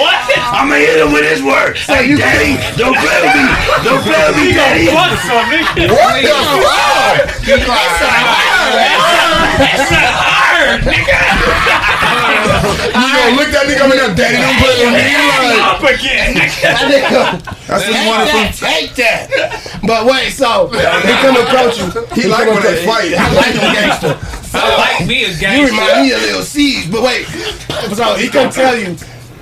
What? 0.00 0.16
I'm 0.54 0.68
gonna 0.70 0.80
hit 0.80 1.02
him 1.02 1.10
with 1.12 1.26
his 1.28 1.42
word. 1.42 1.76
Hey, 1.76 2.08
you- 2.08 2.16
daddy, 2.16 2.56
don't 2.78 2.94
play 2.96 3.18
with 3.20 3.34
me. 3.36 3.44
Don't 3.84 4.00
play 4.06 4.22
with 4.32 4.36
me, 4.38 4.52
daddy. 4.56 4.86
What 4.88 5.10
the 5.12 5.18
fuck 5.18 5.44
some 5.44 5.44
nigga. 5.52 5.92
What 5.92 6.24
the 10.56 10.80
fuck? 10.86 12.16
You 12.96 13.04
gonna 13.12 13.36
look 13.36 13.50
that 13.52 13.64
nigga 13.66 13.82
up 13.84 13.90
and 13.92 14.00
down, 14.00 14.12
daddy, 14.16 14.38
don't 14.40 14.56
play 14.60 14.74
with 14.80 14.94
me. 14.96 15.04
Like, 15.16 15.60
Up 15.66 15.82
again, 15.82 16.34
nigga. 16.34 16.62
That 16.62 16.84
nigga- 16.88 17.66
That's 17.66 17.84
what 17.84 17.86
he 17.86 17.92
Take 17.92 18.08
wanted 18.08 18.28
that, 18.28 18.54
from. 18.54 18.68
take 18.68 18.90
that. 18.96 19.22
But 19.86 20.06
wait, 20.06 20.30
so 20.32 20.68
he 20.68 21.12
come 21.20 21.36
approach 21.36 21.76
you. 21.78 21.86
He 22.14 22.28
like 22.28 22.46
come 22.46 22.54
when 22.54 22.62
they 22.62 22.82
approach- 22.82 23.12
fight. 23.12 23.12
I 23.14 23.32
like 23.34 23.54
him 23.54 23.68
gangster. 23.74 24.12
I 24.56 24.76
like 24.76 25.06
me 25.06 25.24
as 25.26 25.40
You 25.42 25.66
remind 25.66 26.02
me 26.06 26.12
of 26.12 26.20
Lil 26.22 26.42
C's, 26.42 26.86
but 26.88 27.02
wait. 27.02 27.26
So 27.94 28.14
he 28.16 28.28
come 28.28 28.50
tell 28.50 28.76
you, 28.76 28.96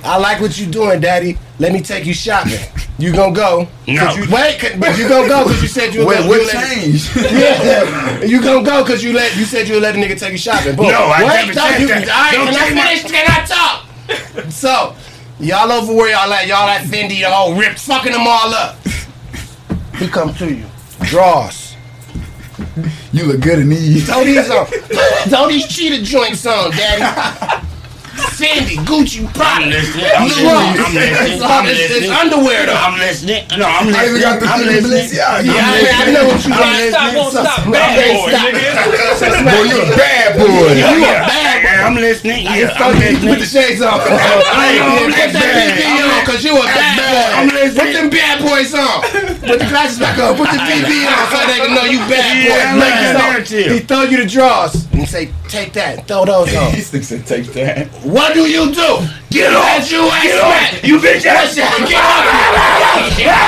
I 0.05 0.17
like 0.17 0.39
what 0.39 0.57
you're 0.59 0.69
doing, 0.69 0.99
daddy. 0.99 1.37
Let 1.57 1.71
me 1.73 1.81
take 1.81 2.05
you 2.05 2.13
shopping. 2.13 2.59
You 2.99 3.11
gonna 3.13 3.33
go? 3.35 3.67
No. 3.87 4.13
You, 4.13 4.29
wait, 4.29 4.59
'cause- 4.59 4.73
but 4.77 4.97
you 4.97 5.07
gonna 5.09 5.27
go 5.27 5.43
because 5.45 5.61
you 5.61 5.67
said 5.67 5.93
you 5.93 6.01
were 6.01 6.07
Wait, 6.07 6.17
gonna 6.19 6.29
what 6.29 6.41
you 6.41 6.47
let- 6.47 6.73
changed? 6.73 7.15
Yeah, 7.15 8.23
you 8.23 8.41
gonna 8.41 8.63
go 8.65 8.83
because 8.83 9.03
you 9.03 9.13
let 9.13 9.35
you 9.35 9.45
said 9.45 9.67
you 9.67 9.73
would 9.75 9.83
let 9.83 9.95
a 9.95 9.97
nigga 9.97 10.17
take 10.19 10.31
you 10.33 10.37
shopping. 10.37 10.75
Boom. 10.75 10.87
No, 10.87 10.93
I 11.05 11.23
wait, 11.23 11.27
never 11.27 11.53
no, 11.53 11.61
said 11.69 11.81
you, 11.81 11.87
that. 11.87 12.09
All 12.09 12.21
right, 12.21 12.31
Don't 12.33 12.45
can 12.47 12.55
I 12.55 12.65
take 12.65 12.75
my- 12.75 12.87
finish? 12.87 13.11
Can 13.11 13.25
I 13.27 14.43
talk? 14.45 14.51
So, 14.51 14.95
y'all 15.39 15.71
over 15.71 15.93
where 15.93 16.11
y'all 16.11 16.31
at? 16.31 16.45
Y'all 16.47 16.69
at 16.69 16.83
Fendi, 16.83 17.19
the 17.21 17.29
whole 17.31 17.55
rip, 17.55 17.77
fucking 17.77 18.11
them 18.11 18.27
all 18.27 18.53
up. 18.53 18.77
He 19.97 20.07
come 20.07 20.33
to 20.35 20.53
you, 20.53 20.65
draws. 21.03 21.73
You 23.11 23.23
look 23.25 23.41
good 23.41 23.59
in 23.59 23.69
these. 23.69 24.05
Throw 24.05 24.23
these 24.23 24.49
on. 24.49 24.65
Throw 25.29 25.47
these 25.47 25.67
cheetah 25.67 26.03
joints 26.03 26.45
on, 26.45 26.71
daddy. 26.71 27.65
Fendi, 28.15 28.77
Gucci, 28.87 29.23
I'm 29.27 29.33
Prada. 29.33 29.65
listening. 29.67 30.05
I'm 30.15 30.27
listening. 30.27 30.47
I'm 30.47 30.93
listening. 30.95 31.35
It's, 31.35 31.41
all- 31.43 31.51
I'm 31.51 31.65
it's, 31.67 31.79
it's 31.79 31.89
listening. 32.07 32.11
underwear 32.15 32.65
though. 32.65 32.79
I'm 32.79 32.95
listening. 32.99 33.43
No, 33.59 33.65
I'm 33.67 33.87
listening. 33.87 33.95
I 33.95 34.03
even 34.07 34.13
listening. 34.15 34.21
got 34.23 34.39
the 34.39 34.47
I'm 34.47 34.61
listening. 34.63 35.03
Balenciaga. 35.11 35.45
Yeah, 35.45 35.99
I, 35.99 36.11
know 36.15 36.25
what 36.31 36.39
you 36.45 36.51
I'm 36.55 36.59
got. 36.59 36.89
Stop, 36.95 37.15
won't 37.15 37.33
stop. 37.35 37.59
Bad 37.71 37.95
boy, 38.15 38.31
nigga. 38.31 39.45
Boy, 39.45 39.63
you 39.67 39.77
a 39.83 39.87
bad 39.95 40.27
boy. 40.35 40.45
You 40.45 40.83
a 40.83 40.99
Yeah, 40.99 41.27
bad 41.27 41.55
boy. 41.59 41.69
yeah, 41.75 41.87
I'm 41.87 41.95
listening. 41.95 42.43
Yeah, 42.45 42.71
I'm 42.75 42.95
you 42.95 43.19
put 43.19 43.39
the 43.39 43.45
listening. 43.45 43.63
shades 43.63 43.81
on. 43.83 43.99
I 43.99 44.79
know, 44.79 44.95
I'm 44.95 45.11
Put 45.11 45.15
that 45.15 45.31
listening. 45.35 45.75
BB 45.75 46.03
on, 46.07 46.25
cause 46.25 46.41
you 46.43 46.53
a 46.55 46.64
bad 46.75 46.95
boy. 46.99 47.39
I'm 47.39 47.47
listening. 47.49 47.85
Put 47.85 47.93
them 47.93 48.09
bad 48.09 48.37
boys 48.43 48.73
on. 48.75 49.01
Put 49.41 49.59
the 49.59 49.65
glasses 49.69 49.99
back 49.99 50.17
on. 50.19 50.35
Put 50.35 50.49
the 50.51 50.57
BB 50.69 50.91
on 51.07 51.25
so 51.31 51.37
they 51.47 51.59
can 51.65 51.73
know 51.75 51.83
you 51.87 51.99
bad 52.11 52.33
boy. 52.43 52.49
Yeah, 52.51 52.71
I 52.71 52.75
like 52.75 52.95
So, 53.05 53.17
narrative. 53.17 53.71
He 53.71 53.79
throw 53.79 54.03
you 54.03 54.17
the 54.23 54.25
drawers 54.29 54.85
and 54.91 54.99
he 55.01 55.05
say, 55.05 55.29
take 55.47 55.73
that, 55.73 56.07
throw 56.07 56.25
those 56.25 56.53
on. 56.61 56.71
These 56.73 56.89
things 56.91 57.07
said 57.07 57.25
take 57.25 57.47
that. 57.53 57.87
what 58.03 58.33
do 58.33 58.41
you 58.47 58.71
do? 58.73 58.99
Get 59.29 59.53
off. 59.53 59.65
As 59.79 59.91
you 59.91 60.01
Get 60.03 60.25
expect. 60.25 60.73
off. 60.75 60.87
You 60.87 60.97
bitch 60.99 61.25
ass. 61.25 61.55
Get 61.55 61.65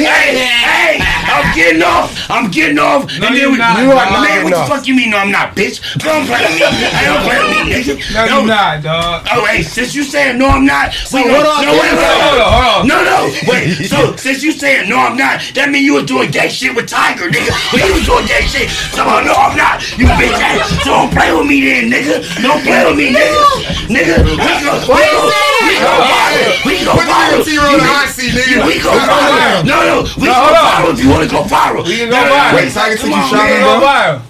Hey, 0.00 0.04
hey, 0.04 0.98
I'm 1.26 1.54
getting 1.54 1.82
off. 1.82 2.08
I'm 2.30 2.50
getting 2.50 2.78
off. 2.78 3.06
No, 3.18 3.26
and 3.26 3.36
then 3.36 3.42
you're 3.42 3.52
we, 3.52 3.58
not, 3.58 3.78
you 3.80 3.90
dog. 3.90 3.98
are 3.98 4.10
man, 4.12 4.24
getting 4.26 4.44
what 4.44 4.54
the 4.54 4.66
fuck 4.70 4.86
you 4.86 4.94
mean? 4.94 5.10
No, 5.10 5.18
I'm 5.18 5.30
not, 5.30 5.54
bitch. 5.56 5.80
Don't 6.00 6.24
play 6.26 6.40
with 6.40 6.56
me. 6.56 6.86
I 6.88 7.04
don't 7.04 7.22
play 7.26 7.38
with 7.40 7.50
me, 7.52 7.60
nigga. 7.74 7.94
No, 8.14 8.22
you 8.40 8.46
not, 8.46 8.82
dog. 8.82 9.26
Oh, 9.32 9.44
hey, 9.46 9.62
since 9.62 9.94
you 9.94 10.04
saying 10.04 10.38
no, 10.38 10.48
I'm 10.48 10.64
not. 10.64 10.94
we 11.12 11.22
hold 11.26 11.46
on, 11.46 11.64
no, 11.64 11.72
wait, 11.72 11.92
wait, 11.92 11.98
wait. 11.98 12.20
Hold 12.20 12.40
on, 12.40 12.50
hold 12.50 12.68
on. 12.80 12.88
No, 12.88 12.96
no, 13.04 13.18
wait. 13.46 13.74
So 13.90 14.16
since 14.16 14.42
you 14.42 14.52
saying 14.52 14.88
no, 14.88 14.96
I'm 14.98 15.16
not, 15.16 15.40
that 15.54 15.68
mean 15.70 15.84
you 15.84 15.94
was 15.94 16.06
doing 16.06 16.30
gay 16.30 16.48
shit 16.48 16.74
with 16.74 16.88
Tiger, 16.88 17.28
nigga. 17.28 17.52
When 17.72 17.86
you 17.86 17.94
was 17.94 18.06
doing 18.06 18.26
gay 18.26 18.42
shit, 18.50 18.70
so 18.94 19.04
I'm 19.06 19.24
no, 19.26 19.32
I'm 19.34 19.56
not. 19.56 19.82
You 19.98 20.06
bitch 20.18 20.34
ass. 20.40 20.66
So 20.82 20.90
don't 20.90 21.10
play 21.12 21.30
with 21.32 21.46
me 21.46 21.60
then, 21.62 21.90
nigga. 21.90 22.22
Don't 22.42 22.62
play 22.64 22.82
with 22.86 22.96
me, 22.98 23.14
nigga. 23.14 23.38
Nigga, 23.86 24.16
we 24.26 24.36
go, 24.36 24.74
we 24.90 25.02
go, 25.06 25.22
we 25.62 25.74
go 25.78 25.92
viral. 26.02 26.54
We 26.66 26.72
go 26.84 26.92
Put 26.96 27.06
the 27.06 27.12
viral. 27.12 27.44
T-roll 27.44 27.74
in 27.74 27.80
the 27.80 27.90
hot 27.90 28.08
seat, 28.10 28.32
nigga. 28.34 28.66
We 28.66 28.80
go 28.82 28.90
Let's 28.90 29.06
go 29.06 29.14
viral. 29.14 29.62
viral. 29.62 29.66
No, 29.66 29.76
no, 29.86 29.96
we 30.18 30.26
No, 30.26 30.34
go 30.34 30.40
hold 30.40 30.56
on. 30.56 30.66
viral 30.66 30.90
if 30.94 31.00
you 31.10 31.16
want 31.18 31.26
to 31.26 31.34
go 31.34 31.42
viral. 31.42 31.82
We 31.82 31.98
can 31.98 32.10
No, 32.10 32.22
go 32.22 32.30
viral. 32.30 32.54
wait, 32.54 32.70
Tiger 32.72 32.94
come 32.96 33.10
took 33.10 33.18
you 33.18 33.22
on, 33.22 33.30
shopping, 33.30 33.50
man. 33.58 33.66
Go 33.66 33.78
bro. 33.82 33.88
viral. 33.90 34.22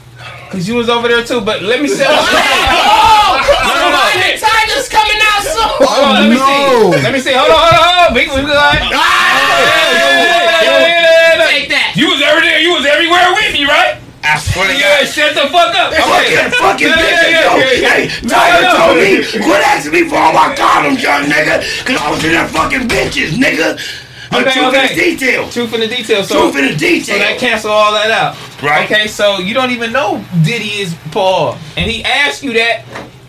Cause 0.50 0.67
you 0.67 0.75
was 0.75 0.89
over 0.89 1.07
there 1.07 1.23
too, 1.23 1.41
but 1.44 1.62
let 1.62 1.78
me 1.81 1.86
say. 1.86 2.02
Tiger's 4.41 4.89
coming 4.89 5.20
out 5.31 5.42
soon. 5.44 5.68
Hold 5.84 6.05
on, 6.10 6.15
let 6.17 6.28
me 6.33 6.34
no. 6.34 6.97
see. 6.97 7.02
Let 7.05 7.12
me 7.12 7.20
see. 7.20 7.34
Hold 7.36 7.50
on, 7.52 7.60
hold 7.60 7.75
on, 7.76 7.84
hold 7.84 8.09
on. 8.10 8.15
Big, 8.17 8.28
we 8.33 8.41
good. 8.42 8.57
Ah! 8.57 9.70
Take 11.47 11.68
that. 11.70 11.92
You 11.94 12.09
was 12.10 12.18
everywhere. 12.23 12.59
You 12.59 12.73
was 12.75 12.86
everywhere 12.86 13.31
with 13.36 13.52
me, 13.52 13.65
right? 13.68 14.00
I 14.25 14.39
swear 14.39 14.68
to 14.68 14.75
Yeah, 14.75 15.00
God. 15.02 15.09
shut 15.09 15.33
the 15.34 15.47
fuck 15.55 15.70
up. 15.75 15.92
Fucking, 15.94 16.50
fucking 16.59 16.89
Yeah, 16.89 16.99
yeah, 16.99 17.05
bitches, 17.05 17.31
yeah, 17.31 17.47
yo. 17.47 17.57
yeah, 17.57 17.73
yeah. 17.73 17.89
Hey, 17.89 18.09
Tiger 18.28 18.62
no. 18.67 18.75
told 18.76 18.94
me, 19.00 19.10
quit 19.42 19.62
asking 19.65 19.92
me 19.92 20.02
for 20.09 20.17
all 20.18 20.33
my 20.34 20.50
condoms, 20.55 21.00
young 21.02 21.25
nigga. 21.31 21.62
Cause 21.86 21.97
I 21.97 22.10
was 22.10 22.23
in 22.25 22.33
there 22.33 22.47
fucking 22.49 22.86
bitches, 22.91 23.39
nigga. 23.39 23.78
Okay, 24.33 24.52
truth 24.52 24.67
okay. 24.68 24.83
in 24.83 24.89
the 24.89 24.94
details. 24.94 25.52
Truth 25.52 25.75
in 25.75 25.81
the 25.81 25.89
details. 25.89 26.28
So, 26.28 26.50
Truth 26.50 26.57
in 26.57 26.78
the 26.78 27.00
so 27.00 27.18
that 27.18 27.39
cancel 27.39 27.70
all 27.70 27.92
that 27.92 28.10
out. 28.10 28.62
Right. 28.62 28.84
Okay, 28.84 29.07
so 29.09 29.39
you 29.39 29.55
don't 29.55 29.70
even 29.73 29.92
know 29.92 30.25
Diddy 30.44 30.81
is 30.81 30.94
Paul, 31.10 31.59
and 31.76 31.91
he 31.91 32.05
asked 32.05 32.42
you 32.42 32.52
that. 32.55 32.84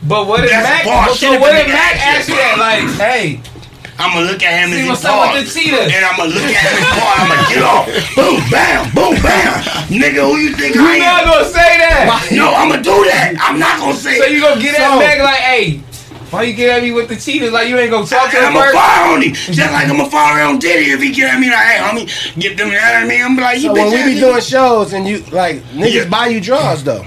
But 0.08 0.28
what 0.28 0.44
if 0.44 0.52
Mac? 0.52 0.84
So 1.18 1.40
what 1.40 1.56
if 1.56 1.68
Mac 1.68 1.96
asked 1.98 2.30
you 2.30 2.36
that? 2.36 2.58
Like, 2.58 2.86
hey, 3.02 3.42
I'm 3.98 4.14
gonna 4.14 4.30
look 4.30 4.42
at 4.42 4.54
him 4.62 4.70
See 4.74 4.78
as 4.78 4.84
he 4.84 4.90
what's 4.90 5.02
Paul. 5.06 5.34
with 5.34 5.54
the. 5.54 5.94
And 5.94 6.06
I'm 6.06 6.18
gonna 6.18 6.34
look 6.34 6.50
at 6.50 6.58
him 6.58 6.74
as 6.82 6.94
Paul. 6.98 7.14
I'm 7.18 7.30
gonna 7.30 7.50
get 7.50 7.62
off. 7.66 7.86
Boom, 8.18 8.38
bam, 8.50 8.82
boom, 8.94 9.14
bam. 9.22 9.62
Nigga, 9.94 10.22
who 10.26 10.38
you 10.38 10.54
think 10.58 10.78
I 10.78 10.86
am? 10.86 10.94
you 10.98 11.06
not 11.06 11.24
gonna 11.26 11.46
say 11.50 11.78
that. 11.82 12.30
No, 12.34 12.54
I'm 12.54 12.70
gonna 12.70 12.82
do 12.82 12.98
that. 13.10 13.38
I'm 13.42 13.58
not 13.58 13.78
gonna 13.78 13.94
say 13.98 14.18
So 14.18 14.26
you 14.26 14.42
gonna 14.42 14.62
get 14.62 14.74
at 14.78 14.86
So- 14.90 14.98
Mac 15.00 15.18
like, 15.22 15.42
hey, 15.46 15.82
why 16.32 16.44
you 16.44 16.54
get 16.54 16.78
at 16.78 16.82
me 16.84 16.92
with 16.92 17.10
the 17.10 17.16
cheetahs? 17.16 17.52
Like 17.52 17.68
you 17.68 17.78
ain't 17.78 17.92
gonna 17.92 18.06
talk 18.08 18.32
to 18.32 18.38
And 18.38 18.48
him 18.48 18.58
I'm 18.58 18.60
gonna 18.64 18.72
fire 18.72 19.14
on 19.14 19.22
him. 19.22 19.34
Just 19.34 19.60
like 19.60 19.88
I'm 19.90 19.98
gonna 19.98 20.10
fire 20.10 20.44
on 20.46 20.60
Diddy 20.60 20.92
if 20.92 21.02
he 21.02 21.12
get 21.12 21.34
at 21.34 21.40
me 21.40 21.50
like, 21.50 21.58
hey, 21.66 21.78
homie, 21.80 22.40
get 22.40 22.58
them 22.58 22.70
at 22.72 23.08
me. 23.08 23.22
I'm 23.22 23.36
like, 23.36 23.58
you 23.58 23.64
So 23.64 23.74
bitch 23.74 23.92
when 23.92 23.92
we 24.08 24.14
be 24.14 24.18
nigga. 24.20 24.30
doing 24.32 24.42
shows 24.42 24.94
and 24.94 25.08
you 25.08 25.20
like 25.32 25.58
niggas 25.74 25.94
Yeah. 25.94 26.10
buy 26.10 26.28
you 26.28 26.42
draws 26.42 26.84
though. 26.84 27.06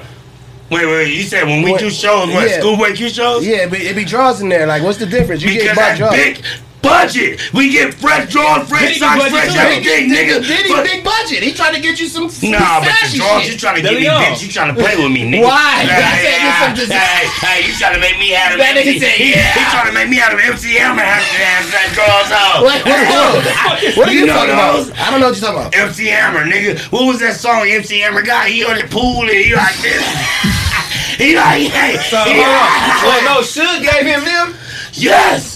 Wait, 0.70 0.86
wait, 0.86 1.12
you 1.14 1.22
said 1.24 1.44
when 1.46 1.62
we 1.62 1.72
What- 1.72 1.80
do 1.80 1.90
shows, 1.90 2.32
what, 2.32 2.48
yeah. 2.48 2.58
schoolboy 2.58 2.94
Q 2.94 3.08
shows? 3.10 3.46
Yeah, 3.46 3.64
it 3.64 3.70
be, 3.70 3.78
it 3.86 3.94
be 3.94 4.04
draws 4.04 4.40
in 4.40 4.48
there. 4.48 4.66
Like, 4.66 4.82
what's 4.82 4.98
the 4.98 5.06
difference? 5.06 5.42
You 5.42 5.48
Because 5.50 5.64
get 5.64 5.76
buy 5.76 5.82
that 5.82 5.98
draws. 5.98 6.12
big 6.16 6.38
budget. 6.84 7.40
We 7.56 7.72
get 7.72 7.94
fresh 7.94 8.30
drawers, 8.30 8.68
fresh 8.68 8.94
Diddy 8.94 9.00
socks, 9.00 9.26
fresh 9.32 9.52
too. 9.52 9.58
everything, 9.58 10.12
nigga. 10.12 10.44
Diddy 10.46 10.68
But- 10.68 10.84
big 10.84 11.02
budget. 11.02 11.42
He 11.42 11.52
trying 11.52 11.74
to 11.74 11.80
get 11.80 11.98
you 11.98 12.06
some. 12.06 12.28
some 12.30 12.50
Nah, 12.52 12.84
but 12.84 12.92
the 13.10 13.16
drawers, 13.18 13.48
you 13.48 13.56
trying 13.58 13.76
to 13.76 13.82
There 13.82 13.92
give 13.96 14.00
me, 14.04 14.08
we 14.08 14.14
bitch. 14.24 14.42
You 14.44 14.48
trying 14.52 14.74
to 14.74 14.78
play 14.80 14.94
with 14.96 15.10
me, 15.10 15.24
nigga. 15.24 15.42
Why? 15.48 15.88
Hey, 15.88 15.96
I 15.98 16.14
said 16.20 16.76
get 16.76 16.86
some 16.88 16.96
hey, 16.96 17.24
hey, 17.26 17.46
hey, 17.48 17.58
you 17.66 17.72
trying 17.74 17.94
to 17.94 18.00
make 18.00 18.18
me 18.20 18.30
have 18.36 18.52
them 18.52 18.60
That 18.60 18.76
nigga 18.76 18.94
MC. 18.94 19.00
said, 19.00 19.16
yeah. 19.18 19.52
he 19.56 19.62
trying 19.72 19.88
to 19.88 19.94
make 19.96 20.08
me 20.08 20.16
have 20.20 20.30
them 20.36 20.40
MC 20.44 20.74
Hammer 20.76 21.02
have 21.02 21.24
have 21.24 21.66
that 21.72 21.88
drawers 21.96 22.30
out. 22.30 22.62
What, 22.62 22.84
what, 22.84 23.00
what, 23.08 23.96
what 23.96 24.08
are 24.08 24.12
You 24.12 24.20
you, 24.20 24.26
talking 24.28 24.54
those? 24.54 24.88
about? 24.92 25.00
I 25.00 25.10
don't 25.10 25.20
know 25.20 25.28
what 25.32 25.40
you're 25.40 25.48
talking 25.50 25.60
about. 25.66 25.74
MC 25.74 26.06
Hammer, 26.06 26.44
nigga. 26.44 26.78
What 26.92 27.06
was 27.06 27.20
that 27.20 27.36
song 27.36 27.66
MC 27.68 28.00
Hammer 28.00 28.22
got? 28.22 28.46
He 28.48 28.64
on 28.64 28.76
the 28.76 28.84
pool 28.86 29.22
and 29.22 29.30
he 29.30 29.54
like 29.54 29.76
this. 29.80 30.02
he 31.18 31.34
like, 31.36 31.70
hey. 31.72 31.96
So, 32.10 32.18
he 32.28 32.42
hold 32.42 32.46
on. 32.46 32.60
like- 32.60 33.02
Well, 33.02 33.22
no, 33.24 33.40
Suge 33.40 33.82
gave 33.82 34.04
him 34.06 34.24
them. 34.24 34.54
Yes. 34.92 35.53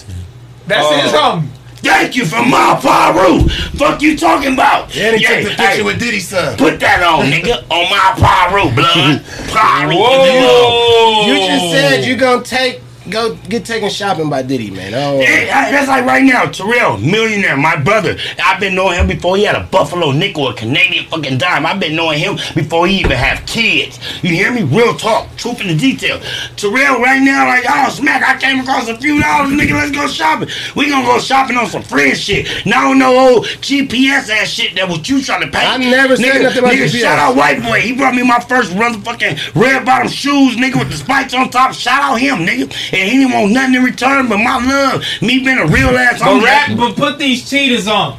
That's 0.68 0.86
Oh. 0.86 0.96
his 1.00 1.12
homie. 1.12 1.48
Thank 1.80 2.16
you 2.16 2.24
for 2.26 2.42
my 2.44 2.78
Paru. 2.82 3.48
Fuck 3.78 4.02
you 4.02 4.16
talking 4.16 4.52
about? 4.54 4.94
And 4.96 5.16
he 5.16 5.22
Yeah, 5.22 5.40
took 5.40 5.42
the 5.44 5.48
picture 5.50 5.64
hey, 5.64 5.82
with 5.82 5.98
Diddy's 6.00 6.28
son. 6.28 6.56
Put 6.58 6.80
that 6.80 7.02
on, 7.02 7.24
nigga. 7.32 7.64
On 7.70 7.88
my 7.88 8.14
Paru, 8.18 8.70
blood. 8.74 9.24
Paru. 9.52 9.94
Whoa. 9.96 11.26
You 11.26 11.36
just 11.46 11.70
said 11.72 12.04
you 12.04 12.16
gonna 12.16 12.42
take 12.44 12.80
go 13.10 13.34
get 13.48 13.64
taken 13.64 13.90
shopping 13.90 14.30
by 14.30 14.42
Diddy, 14.42 14.70
man. 14.70 14.94
Oh, 14.94 15.18
that's 15.18 15.88
like 15.88 16.04
right 16.04 16.22
now, 16.22 16.46
Terrell, 16.46 16.98
millionaire, 16.98 17.56
my 17.56 17.76
brother. 17.76 18.16
I've 18.42 18.60
been 18.60 18.74
knowing 18.74 18.98
him 18.98 19.06
before 19.06 19.36
he 19.36 19.44
had 19.44 19.56
a 19.56 19.64
Buffalo 19.64 20.12
nickel, 20.12 20.48
a 20.48 20.54
Canadian 20.54 21.06
fucking 21.06 21.38
dime. 21.38 21.66
I've 21.66 21.80
been 21.80 21.96
knowing 21.96 22.18
him 22.18 22.36
before 22.54 22.86
he 22.86 23.00
even 23.00 23.16
have 23.16 23.44
kids. 23.46 23.98
You 24.22 24.30
hear 24.30 24.52
me? 24.52 24.62
Real 24.62 24.94
talk, 24.94 25.34
truth 25.36 25.60
in 25.60 25.68
the 25.68 25.76
detail. 25.76 26.20
Terrell, 26.56 27.00
right 27.00 27.20
now, 27.20 27.46
like, 27.46 27.64
oh, 27.68 27.90
smack, 27.90 28.22
I 28.22 28.38
came 28.38 28.60
across 28.60 28.88
a 28.88 28.96
few 28.96 29.20
dollars, 29.20 29.52
nigga, 29.52 29.72
let's 29.72 29.92
go 29.92 30.06
shopping. 30.06 30.48
We 30.76 30.88
gonna 30.90 31.06
go 31.06 31.18
shopping 31.18 31.56
on 31.56 31.66
some 31.66 31.82
friend 31.82 32.16
shit. 32.16 32.66
Now 32.66 32.92
no 32.92 33.16
old 33.16 33.46
GPS 33.46 34.28
ass 34.30 34.48
shit 34.48 34.74
that 34.76 34.88
was 34.88 35.08
you 35.08 35.22
trying 35.22 35.42
to 35.42 35.48
pay. 35.48 35.66
I 35.66 35.76
never 35.76 36.16
said 36.16 36.26
nigga, 36.26 36.42
nothing 36.42 36.58
about 36.58 36.72
nigga, 36.72 36.86
GPS. 36.86 37.00
shout 37.00 37.18
out 37.18 37.36
White 37.36 37.62
Boy. 37.62 37.80
He 37.80 37.94
brought 37.94 38.14
me 38.14 38.22
my 38.22 38.40
first 38.40 38.72
motherfucking 38.72 39.54
red 39.54 39.84
bottom 39.84 40.08
shoes, 40.08 40.56
nigga, 40.56 40.78
with 40.78 40.90
the 40.90 40.96
spikes 40.96 41.34
on 41.34 41.50
top. 41.50 41.74
Shout 41.74 42.02
out 42.02 42.16
him, 42.16 42.38
nigga. 42.38 42.72
And 42.98 43.10
he 43.10 43.18
didn't 43.18 43.32
want 43.32 43.52
nothing 43.52 43.74
in 43.74 43.84
return 43.84 44.28
but 44.28 44.38
my 44.38 44.56
love. 44.64 45.04
Me 45.22 45.38
being 45.38 45.58
a 45.58 45.66
real 45.66 45.90
ass 45.96 46.20
But 46.20 46.42
rap, 46.42 46.76
but 46.76 46.96
put 46.96 47.18
these 47.18 47.48
cheetahs 47.48 47.86
on. 47.86 48.18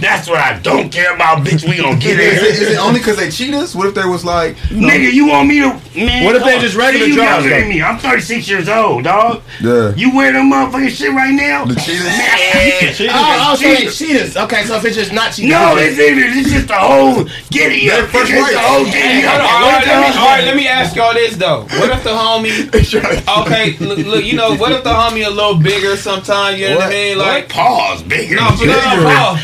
That's 0.00 0.28
what 0.28 0.38
I 0.40 0.58
don't 0.60 0.90
care 0.90 1.14
about, 1.14 1.44
bitch. 1.46 1.68
We 1.68 1.76
gonna 1.76 1.98
get 1.98 2.18
Is 2.20 2.42
it, 2.42 2.44
it. 2.44 2.62
is 2.62 2.70
it 2.72 2.78
only 2.78 3.00
because 3.00 3.16
they 3.16 3.30
cheat 3.30 3.54
us? 3.54 3.74
What 3.74 3.86
if 3.86 3.94
they 3.94 4.04
was 4.04 4.24
like, 4.24 4.56
you 4.70 4.80
know, 4.80 4.88
Nigga, 4.88 5.12
you 5.12 5.28
want 5.28 5.48
me 5.48 5.60
to 5.60 5.68
man? 5.96 6.24
What 6.24 6.36
if 6.36 6.44
they 6.44 6.58
just 6.58 6.76
regular 6.76 7.06
See, 7.06 7.12
you 7.12 7.16
drugs, 7.16 7.44
younger 7.44 7.60
than 7.60 7.68
me. 7.68 7.82
I'm 7.82 7.98
36 7.98 8.48
years 8.48 8.68
old, 8.68 9.04
dog. 9.04 9.42
Yeah. 9.60 9.94
You 9.94 10.14
wear 10.14 10.32
them 10.32 10.50
motherfucking 10.50 10.90
shit 10.90 11.10
right 11.12 11.32
now? 11.34 11.64
The 11.64 11.74
cheaters? 11.76 12.04
Man, 12.04 13.10
Oh, 13.12 13.52
oh, 13.52 13.54
so 13.56 13.62
cheaters. 13.76 13.98
cheaters. 13.98 14.36
Okay, 14.36 14.64
so 14.64 14.76
if 14.76 14.84
it's 14.84 14.96
just 14.96 15.12
not 15.12 15.32
cheaters. 15.32 15.50
No, 15.52 15.76
it's 15.76 15.98
it's 15.98 16.00
even 16.00 16.38
it's 16.38 16.50
just 16.50 16.68
the 16.68 16.74
whole 16.74 17.24
giddy 17.50 17.86
Yeah, 17.86 17.94
up. 18.04 18.08
first 18.10 18.30
It's 18.30 18.52
the 18.52 18.58
whole 18.58 18.84
giddy 18.84 19.20
Hold 19.26 19.40
up. 19.40 19.52
on, 19.52 19.62
all 19.62 19.70
right, 19.70 19.86
let 19.86 20.00
me, 20.00 20.18
all 20.18 20.26
right, 20.26 20.44
let 20.44 20.56
me 20.56 20.66
ask 20.68 20.96
y'all 20.96 21.12
this 21.14 21.36
though. 21.36 21.62
What 21.78 21.90
if 21.90 22.02
the 22.04 22.10
homie? 22.10 22.70
Okay, 23.40 23.76
look, 23.78 23.98
look, 23.98 24.24
you 24.24 24.34
know, 24.34 24.54
what 24.56 24.72
if 24.72 24.82
the 24.84 24.90
homie 24.90 25.26
a 25.26 25.30
little 25.30 25.56
bigger 25.58 25.96
sometimes? 25.96 26.58
You 26.58 26.70
know 26.70 26.76
what, 26.76 26.86
I 26.86 26.90
mean? 26.90 27.18
Like, 27.18 27.48
Pause, 27.48 28.02
bigger. 28.04 28.36
no, 28.36 28.50
but 28.58 28.66
no, 28.66 28.74
no, 28.74 29.06
pause. 29.06 29.40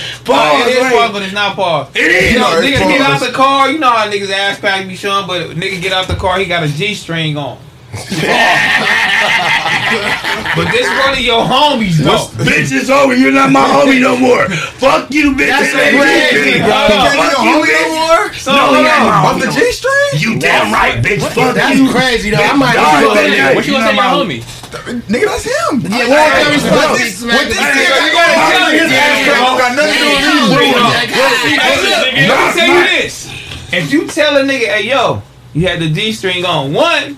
Pause, 0.50 0.66
It 0.66 0.76
is 0.76 0.92
pause, 0.92 1.12
but 1.12 1.22
it's 1.22 1.32
not 1.32 1.56
pause. 1.56 1.88
It 1.94 2.00
is. 2.10 2.32
You 2.32 2.38
know, 2.38 2.60
niggas 2.60 2.88
get 2.88 3.00
out 3.00 3.20
the 3.20 3.32
car. 3.32 3.70
You 3.70 3.78
know 3.78 3.90
how 3.90 4.10
niggas 4.10 4.30
ass 4.30 4.58
pack 4.60 4.86
be 4.86 4.96
showing, 4.96 5.26
but 5.26 5.50
nigga 5.50 5.80
get 5.80 5.92
out 5.92 6.06
the 6.08 6.16
car, 6.16 6.38
he 6.38 6.46
got 6.46 6.62
a 6.62 6.68
G 6.68 6.94
string 6.94 7.36
on. 7.36 7.58
but 10.56 10.68
this 10.72 10.88
one 11.00 11.12
of 11.16 11.20
your 11.20 11.42
homies 11.44 11.96
though. 12.00 12.28
Bitch, 12.44 12.70
it's 12.72 12.88
over. 12.90 13.14
You're 13.16 13.32
not 13.32 13.50
my 13.52 13.64
homie 13.66 14.00
no 14.00 14.16
more. 14.16 14.48
Fuck 14.80 15.10
you, 15.12 15.32
bitch. 15.32 15.48
That's 15.48 15.72
crazy, 15.72 16.60
bro. 16.60 16.68
Fuck 16.68 16.90
You 16.92 16.98
can't 17.00 17.16
be 17.16 17.22
your 17.32 17.40
homie 17.40 17.72
bitch. 17.72 17.88
no 17.88 17.96
more? 17.96 18.28
So, 18.34 18.52
No, 18.52 18.58
hold 18.72 18.76
he 18.76 18.80
ain't 18.84 19.00
on. 19.00 19.06
my 19.08 19.16
Off 19.32 19.40
the 19.40 19.48
G 19.50 19.72
string? 19.72 20.20
You 20.20 20.36
damn 20.38 20.70
right, 20.72 21.00
bitch. 21.02 21.22
Fuck 21.32 21.54
That's 21.56 21.74
you. 21.78 21.88
crazy 21.90 22.28
though. 22.30 22.42
I 22.42 22.52
might 22.54 22.74
Dog, 22.76 22.86
as 22.86 22.92
well. 23.02 23.16
bitch, 23.16 23.36
Yeah, 23.36 23.54
What 23.54 23.66
you 23.66 23.72
You 23.72 23.78
gonna 23.80 23.90
say, 23.90 23.96
your 23.96 24.04
homie? 24.04 24.42
Nigga, 25.08 25.24
that's 25.26 25.44
him. 25.44 25.80
well, 25.82 25.90
there 26.36 26.52
is 26.52 26.62
Hey, 26.62 26.70
no- 26.70 26.76
With 26.92 27.00
this, 27.00 27.20
with 27.22 27.48
this 27.48 27.58
Hey, 27.58 27.72
nigga, 27.72 27.96
you 28.06 28.12
gotta 28.12 28.32
hey, 28.36 28.52
tell 28.52 28.68
his 28.70 28.90
hey, 28.90 28.98
ass 28.98 29.18
hey, 29.18 29.24
don't 29.26 29.56
got 29.58 29.72
nothing 29.74 29.92
to 29.92 29.98
do 29.98 30.06
with 30.06 30.14
me. 30.60 30.66
Hey, 31.56 31.76
look, 31.82 32.00
let 32.12 32.14
me 32.14 32.20
tell 32.60 32.68
you 32.68 32.82
this. 33.00 33.14
If 33.72 33.84
you 33.92 34.06
tell 34.06 34.36
a 34.36 34.42
nigga, 34.42 34.66
hey 34.68 34.82
yo, 34.88 35.22
you 35.54 35.66
had 35.66 35.80
the 35.80 35.88
G 35.88 36.12
string 36.12 36.44
on, 36.44 36.72
one, 36.72 37.16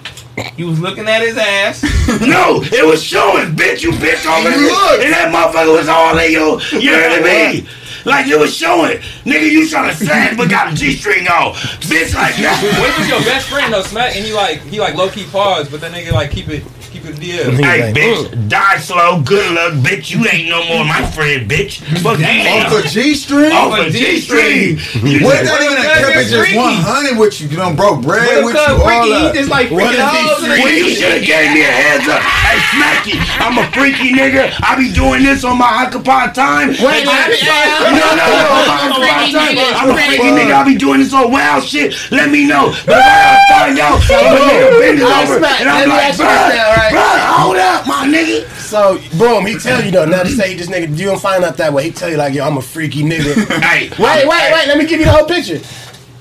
you 0.57 0.67
was 0.67 0.81
looking 0.81 1.09
at 1.09 1.23
his 1.23 1.37
ass. 1.37 1.83
No, 2.21 2.61
it 2.63 2.85
was 2.87 3.03
showing, 3.03 3.55
bitch. 3.55 3.83
You 3.83 3.91
bitch 3.93 4.27
on 4.31 4.43
You 4.43 4.51
there. 4.51 4.61
looked. 4.61 5.05
And 5.05 5.13
that 5.13 5.31
motherfucker 5.33 5.77
was 5.77 5.89
all 5.89 6.17
in 6.19 6.33
your, 6.33 6.61
you 6.81 6.91
know 6.91 6.99
what 7.09 7.23
I 7.23 7.53
mean? 7.53 7.69
Like 8.05 8.27
it 8.27 8.39
was 8.39 8.55
showing. 8.57 8.99
Nigga, 9.25 9.51
you 9.51 9.69
trying 9.69 9.91
to 9.91 9.97
sag 9.97 10.37
but 10.37 10.49
got 10.51 10.73
a 10.73 10.75
G 10.77 10.93
string 10.93 11.27
on. 11.29 11.53
Bitch 11.85 12.15
like 12.15 12.35
that. 12.37 12.59
What 12.81 12.91
if 12.91 12.99
it's 13.01 13.09
your 13.09 13.21
best 13.21 13.49
friend 13.49 13.73
though, 13.73 13.83
Smack, 13.83 14.17
and 14.17 14.25
he 14.25 14.33
like 14.33 14.61
he 14.63 14.81
like 14.81 14.95
low 14.95 15.09
key 15.11 15.27
pause, 15.27 15.69
but 15.69 15.81
that 15.83 15.93
nigga 15.93 16.13
like 16.13 16.31
keep 16.31 16.49
it 16.49 16.65
keep 17.13 17.23
it 17.23 17.57
DL. 17.57 17.65
Hey, 17.65 17.93
bitch, 17.93 18.49
die 18.49 18.79
slow, 18.79 19.21
good 19.23 19.53
luck, 19.55 19.73
bitch. 19.85 20.11
You 20.11 20.27
ain't 20.29 20.49
no 20.49 20.65
more 20.69 20.85
my 20.85 21.05
friend, 21.11 21.49
bitch. 21.51 21.81
Fuck 22.03 22.19
Off 22.21 22.73
you. 22.73 22.83
the 22.83 22.89
G 22.89 23.15
string? 23.15 23.53
Off 23.53 23.79
a 23.79 23.91
G 23.91 24.21
string. 24.21 24.77
What 25.23 25.45
that 25.45 25.49
What 25.49 25.61
nigga 25.61 25.79
if 25.79 25.85
done 25.85 26.13
kept 26.13 26.17
it 26.17 26.29
just 26.31 26.57
100 26.57 27.19
with 27.19 27.41
you? 27.41 27.49
You 27.49 27.57
done 27.57 27.77
broke 27.77 28.03
bread 28.03 28.27
But 28.29 28.45
with 28.45 28.55
you, 28.55 28.61
because 28.61 28.81
all 28.81 28.89
Ricky, 28.89 29.09
he 29.09 29.23
that. 29.25 29.35
just 29.35 29.51
like 29.51 29.71
What 29.71 29.95
freaking 29.95 30.05
if 30.05 30.11
he 30.13 30.23
hoes 30.29 30.39
freaky? 30.47 30.63
Well, 30.63 30.73
you 30.75 30.89
should 30.95 31.13
have 31.19 31.25
gave 31.25 31.49
me 31.55 31.63
a 31.65 31.73
heads 31.73 32.07
up. 32.09 32.21
Hey, 32.23 32.59
Smacky, 32.73 33.17
I'm 33.41 33.57
a 33.59 33.67
freaky 33.73 34.11
nigga. 34.13 34.53
I 34.63 34.77
be 34.77 34.93
doing 34.93 35.23
this 35.25 35.45
on 35.45 35.59
my 35.59 35.85
occupied 35.87 36.35
time. 36.35 36.69
Wait, 36.79 37.05
let 37.07 37.31
me- 37.31 37.41
No, 37.45 37.93
no, 37.95 38.09
no, 38.17 38.27
on 38.29 38.65
my 38.69 38.77
occupied 38.89 39.33
time. 39.33 39.57
I'm 39.77 39.91
a 39.91 39.97
freaky 39.97 40.31
nigga. 40.35 40.55
I 40.55 40.65
be 40.65 40.77
doing 40.77 41.01
this 41.01 41.13
on 41.13 41.31
wild 41.31 41.65
shit. 41.65 41.95
Let 42.11 42.31
me 42.31 42.47
know. 42.47 42.73
But 42.87 42.99
if 42.99 43.05
I 43.05 43.39
find 43.51 43.79
out, 43.79 43.99
if 44.03 44.11
a 44.11 44.15
nigga 44.15 44.69
bend 44.81 45.03
All 45.03 45.09
right, 45.09 45.25
over, 45.25 45.35
and 45.39 45.43
let 45.43 45.67
I'm 45.69 45.89
me 45.89 45.95
like, 45.95 46.05
ask 46.09 46.19
you 46.19 46.25
bruh, 46.25 46.49
this 46.49 46.57
now, 46.57 46.98
right? 46.99 47.35
hold 47.39 47.57
up, 47.57 47.87
my 47.87 48.07
nigga. 48.07 48.47
So 48.59 48.99
boom, 49.19 49.47
he 49.47 49.59
tell 49.59 49.85
you 49.85 49.91
though. 49.91 50.05
Now 50.05 50.23
to 50.23 50.29
say 50.29 50.55
this 50.55 50.69
nigga, 50.69 50.97
you 50.97 51.07
don't 51.07 51.21
find 51.21 51.45
out 51.45 51.57
that 51.57 51.73
way. 51.73 51.85
He 51.85 51.91
tell 51.91 52.11
you 52.11 52.17
like, 52.17 52.35
yo, 52.35 52.45
I'm 52.47 52.57
a 52.59 52.63
freaky 52.63 53.03
nigga. 53.03 53.35
Hey, 53.69 53.89
wait, 53.91 54.27
wait, 54.27 54.53
wait. 54.53 54.67
Let 54.69 54.79
me 54.79 54.87
give 54.87 55.01
you 55.01 55.07
the 55.07 55.13
whole 55.13 55.27
picture. 55.27 55.61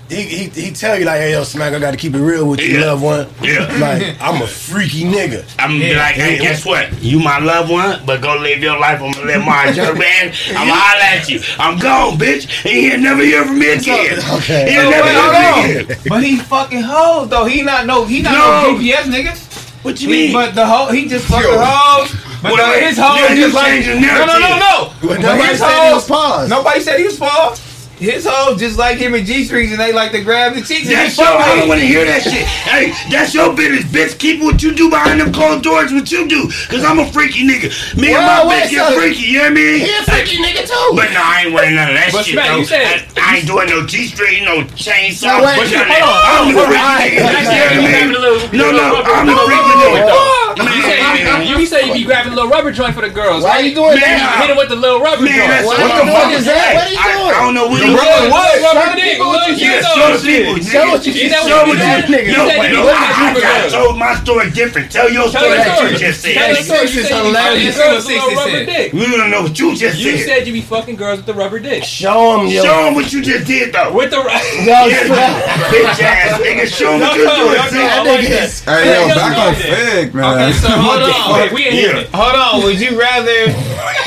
He, 0.09 0.21
he, 0.23 0.43
he 0.47 0.71
tell 0.71 0.97
you 0.97 1.03
like, 1.03 1.19
hey 1.19 1.31
yo, 1.33 1.43
Smack, 1.43 1.73
I 1.73 1.79
gotta 1.79 1.97
keep 1.97 2.13
it 2.15 2.19
real 2.21 2.47
with 2.47 2.61
you, 2.61 2.79
Yeah. 2.79 2.85
loved 2.85 3.03
one. 3.03 3.27
Yeah. 3.41 3.67
Like, 3.77 4.15
I'm 4.21 4.41
a 4.41 4.47
freaky 4.47 5.03
nigga. 5.03 5.43
I'm 5.59 5.71
gonna 5.71 5.83
be 5.83 5.95
like, 5.95 6.15
hey, 6.15 6.37
guess 6.39 6.65
what? 6.65 7.03
You 7.03 7.19
my 7.19 7.39
loved 7.39 7.69
one, 7.69 8.05
but 8.05 8.21
go 8.21 8.37
live 8.37 8.59
your 8.63 8.79
life. 8.79 9.01
I'm 9.01 9.11
gonna 9.11 9.25
live 9.25 9.43
mine. 9.45 9.75
You 9.75 9.81
know 9.83 9.91
what 9.91 9.97
I 9.97 10.23
mean? 10.23 10.33
I'm 10.55 10.67
holler 10.69 11.03
at 11.03 11.27
you. 11.29 11.41
I'm 11.59 11.77
gone, 11.77 12.17
bitch. 12.17 12.47
And 12.65 12.73
he'll 12.73 12.99
never 13.01 13.21
hear 13.21 13.43
from 13.45 13.59
me 13.59 13.71
again. 13.73 14.19
Okay. 14.35 14.71
He'll 14.71 14.83
So, 14.83 14.89
never 14.91 15.07
wait, 15.07 15.11
hear 15.11 15.23
from 15.25 15.87
me 15.87 15.93
again. 15.93 15.97
But 16.07 16.23
he 16.23 16.37
fucking 16.37 16.81
hoes 16.83 17.27
though. 17.29 17.43
He 17.45 17.61
not 17.63 17.85
no 17.85 18.05
he 18.05 18.21
not 18.21 18.31
No. 18.31 18.71
no, 18.71 18.79
GPS 18.79 19.11
niggas. 19.11 19.46
What 19.87 20.01
you 20.01 20.09
He, 20.09 20.13
mean? 20.27 20.33
but 20.33 20.53
the 20.53 20.65
hoe 20.67 20.91
he 20.91 21.07
just 21.07 21.27
fucking 21.27 21.49
Yo. 21.49 21.63
hoes. 21.63 22.11
But 22.43 22.51
Wait, 22.51 22.59
the, 22.59 22.69
wait. 22.71 22.83
his 22.91 22.97
hoes 22.99 23.19
Yeah, 23.23 23.33
you 23.33 23.41
just 23.47 23.55
like 23.55 23.85
no 23.87 24.25
no 24.27 24.35
no 24.37 24.59
no. 24.59 24.91
But 24.99 25.07
But 25.07 25.19
nobody 25.21 25.47
his 25.47 25.59
said 25.59 25.87
he 25.87 25.93
was 25.95 26.05
paused. 26.07 26.49
nobody 26.49 26.79
said 26.81 26.99
he 26.99 27.05
was 27.05 27.17
paused. 27.17 27.61
His 27.97 28.27
hoes 28.29 28.59
just 28.59 28.77
like 28.77 28.97
him 28.99 29.15
and 29.15 29.25
G 29.25 29.43
strings 29.43 29.71
and 29.71 29.79
they 29.81 29.91
like 29.91 30.11
to 30.11 30.21
grab 30.21 30.53
the 30.53 30.61
cheeks. 30.61 30.85
That's 30.87 31.15
he 31.17 31.21
your, 31.23 31.31
I 31.33 31.57
don't 31.57 31.67
want 31.67 31.81
to 31.81 31.87
hear 31.87 32.05
that 32.05 32.21
shit. 32.21 32.45
Hey, 32.45 32.93
that's 33.09 33.33
your 33.33 33.55
business, 33.57 33.89
bitch. 33.89 34.19
Keep 34.21 34.43
what 34.45 34.61
you 34.61 34.69
do 34.73 34.89
behind 34.89 35.19
them 35.19 35.33
closed 35.33 35.63
doors, 35.63 35.91
what 35.91 36.11
you 36.11 36.27
do. 36.29 36.45
Cause 36.69 36.85
I'm 36.85 36.99
a 36.99 37.09
freaky 37.09 37.41
nigga. 37.41 37.73
Me 37.97 38.13
and 38.13 38.21
my 38.21 38.45
wait, 38.45 38.69
bitch 38.69 38.77
get 38.77 38.85
so- 38.85 38.93
freaky, 39.01 39.33
you 39.33 39.41
know 39.41 39.49
what 39.49 39.51
I 39.51 39.55
mean? 39.57 39.79
He 39.81 39.89
a 39.89 40.03
freaky 40.05 40.37
nigga 40.37 40.61
too. 40.69 40.87
But 40.93 41.09
no, 41.09 41.21
I 41.25 41.49
ain't 41.49 41.53
wearing 41.57 41.73
none 41.73 41.89
of 41.89 41.97
that 41.97 42.09
But 42.13 42.25
shit, 42.29 42.37
Smack, 42.37 42.53
though. 42.53 42.57
you 42.61 42.65
said- 42.69 42.85
I, 43.17 43.17
I 43.17 43.29
ain't 43.41 43.47
doing 43.49 43.65
no 43.67 43.81
G-string, 43.81 44.45
no 44.45 44.61
chainsaw. 44.77 45.25
So 45.25 45.41
wait, 45.41 45.57
But 45.57 45.89
hold 45.89 46.05
on, 46.05 46.21
I'm 46.21 46.53
the 46.53 46.61
hold 46.61 46.69
freaky 46.69 46.85
alright. 46.85 47.17
nigga. 47.17 47.17
You 47.17 47.25
know 47.25 47.33
what 47.33 47.49
I 47.49 47.81
mean? 47.81 47.89
grabbing 47.89 48.13
a 48.13 48.21
little, 48.21 48.39
No, 48.53 48.65
no, 48.77 48.85
I'm 49.09 49.25
the 49.25 49.33
little 49.33 49.49
freaky 49.49 49.73
nigga. 49.73 49.89
joint, 49.89 50.05
though. 50.05 50.45
Man, 50.57 50.73
You 50.77 50.81
say 50.85 50.97
you, 51.01 51.57
you 51.57 51.65
say 51.65 51.81
you 51.89 51.93
be 51.93 52.03
grabbing 52.05 52.33
a 52.33 52.35
little 52.37 52.49
rubber 52.49 52.69
joint 52.71 52.93
for 52.93 53.01
the 53.01 53.09
girls. 53.09 53.41
Why 53.43 53.57
right? 53.61 53.65
you 53.65 53.73
doing 53.73 53.97
Man, 53.97 54.21
that? 54.21 54.41
Hit 54.45 54.49
it 54.53 54.57
with 54.57 54.69
the 54.69 54.75
little 54.77 55.01
rubber 55.01 55.21
Man, 55.25 55.33
joint. 55.37 55.65
What 55.65 55.77
what 55.81 56.05
the 56.05 56.05
fuck 56.13 56.29
is 56.33 56.45
that? 56.45 56.73
What 56.77 56.85
are 56.85 56.93
you 56.93 57.01
doing? 57.01 57.33
I 57.33 57.41
don't 57.45 57.53
know 57.57 57.67
what 57.69 57.81
The 57.87 57.91
he 57.91 57.97
rubber 57.97 58.19
doing. 58.19 58.31
what? 58.31 58.47
Rubber 58.61 58.77
Show 58.77 58.95
the 58.95 59.01
people 59.01 59.27
what 59.27 59.47
you 59.47 59.55
Yeah, 59.55 59.79
did. 59.79 59.85
show 59.87 60.07
the 60.11 60.19
people. 60.27 60.53
nigga. 60.59 60.71
Show 60.71 60.85
what 60.91 61.01
you 61.07 61.13
Is 61.17 61.31
that 61.31 61.43
Show 61.47 61.57
what 61.57 61.67
what 61.67 61.77
you 61.77 61.87
you 61.87 62.01
did? 62.03 62.11
nigga. 62.11 62.31
No, 62.37 62.43
wait, 62.47 62.71
no, 62.71 62.81
I, 62.83 62.91
that 62.91 63.15
I 63.17 63.33
for 63.33 63.41
got 63.41 63.71
told 63.71 63.95
my 63.97 64.13
story 64.19 64.47
different. 64.51 64.91
Tell 64.91 65.09
your 65.09 65.27
story 65.31 65.49
the 65.49 65.63
that 65.63 65.91
you 65.91 65.97
just 65.97 66.23
Tell 66.23 66.33
said. 66.33 66.55
the 66.55 66.63
story. 66.63 66.87
You 66.87 67.01
This 67.01 67.07
said 67.07 67.27
you 67.27 67.33
be 67.33 67.41
fucking 67.41 67.75
girls 67.75 67.97
with 67.97 68.05
the 68.05 68.07
Six 68.07 68.17
little 68.17 68.29
is 68.29 68.37
rubber 68.37 68.65
dick. 68.65 68.93
We 68.93 69.05
don't 69.17 69.29
know 69.31 69.41
what 69.47 69.55
you 69.59 69.67
just 69.75 69.97
You 69.99 70.17
said. 70.17 70.25
said 70.27 70.39
you 70.47 70.53
be 70.53 70.61
fucking 70.61 70.95
girls 70.97 71.17
with 71.17 71.25
the 71.27 71.33
rubber 71.33 71.59
dick. 71.59 71.83
Show 71.83 72.39
him, 72.41 72.47
yo. 72.47 72.63
Show 72.63 72.83
them 72.85 72.93
what 72.95 73.07
you 73.13 73.21
just 73.21 73.45
did, 73.47 73.73
though. 73.73 73.93
With 73.93 74.11
the 74.11 74.17
Yo, 74.67 74.77
Yeah, 74.87 75.69
bitch 75.71 76.01
ass 76.03 76.39
nigga. 76.41 76.65
Show 76.67 76.91
them 76.97 77.01
what 77.01 77.15
you 77.17 77.25
no, 77.25 77.35
doing. 77.35 77.57
no, 77.57 77.67
see? 77.69 77.75
no. 77.77 77.87
That 77.87 78.03
nigga 78.05 78.29
that. 78.29 78.43
is. 78.43 78.63
Hey, 78.63 78.83
yo, 78.93 79.07
back 79.15 79.37
yeah. 79.37 79.45
on 79.47 79.55
Figg, 79.55 80.13
man. 80.13 80.33
Okay, 80.33 80.51
so 80.57 80.67
hold 80.69 81.01
Okay, 81.03 81.47
on. 81.49 81.53
we 81.55 81.67
in 81.67 81.73
here. 81.73 82.07
Hold 82.13 82.35
on, 82.35 82.63
would 82.63 82.79
you 82.79 82.99
rather 82.99 83.45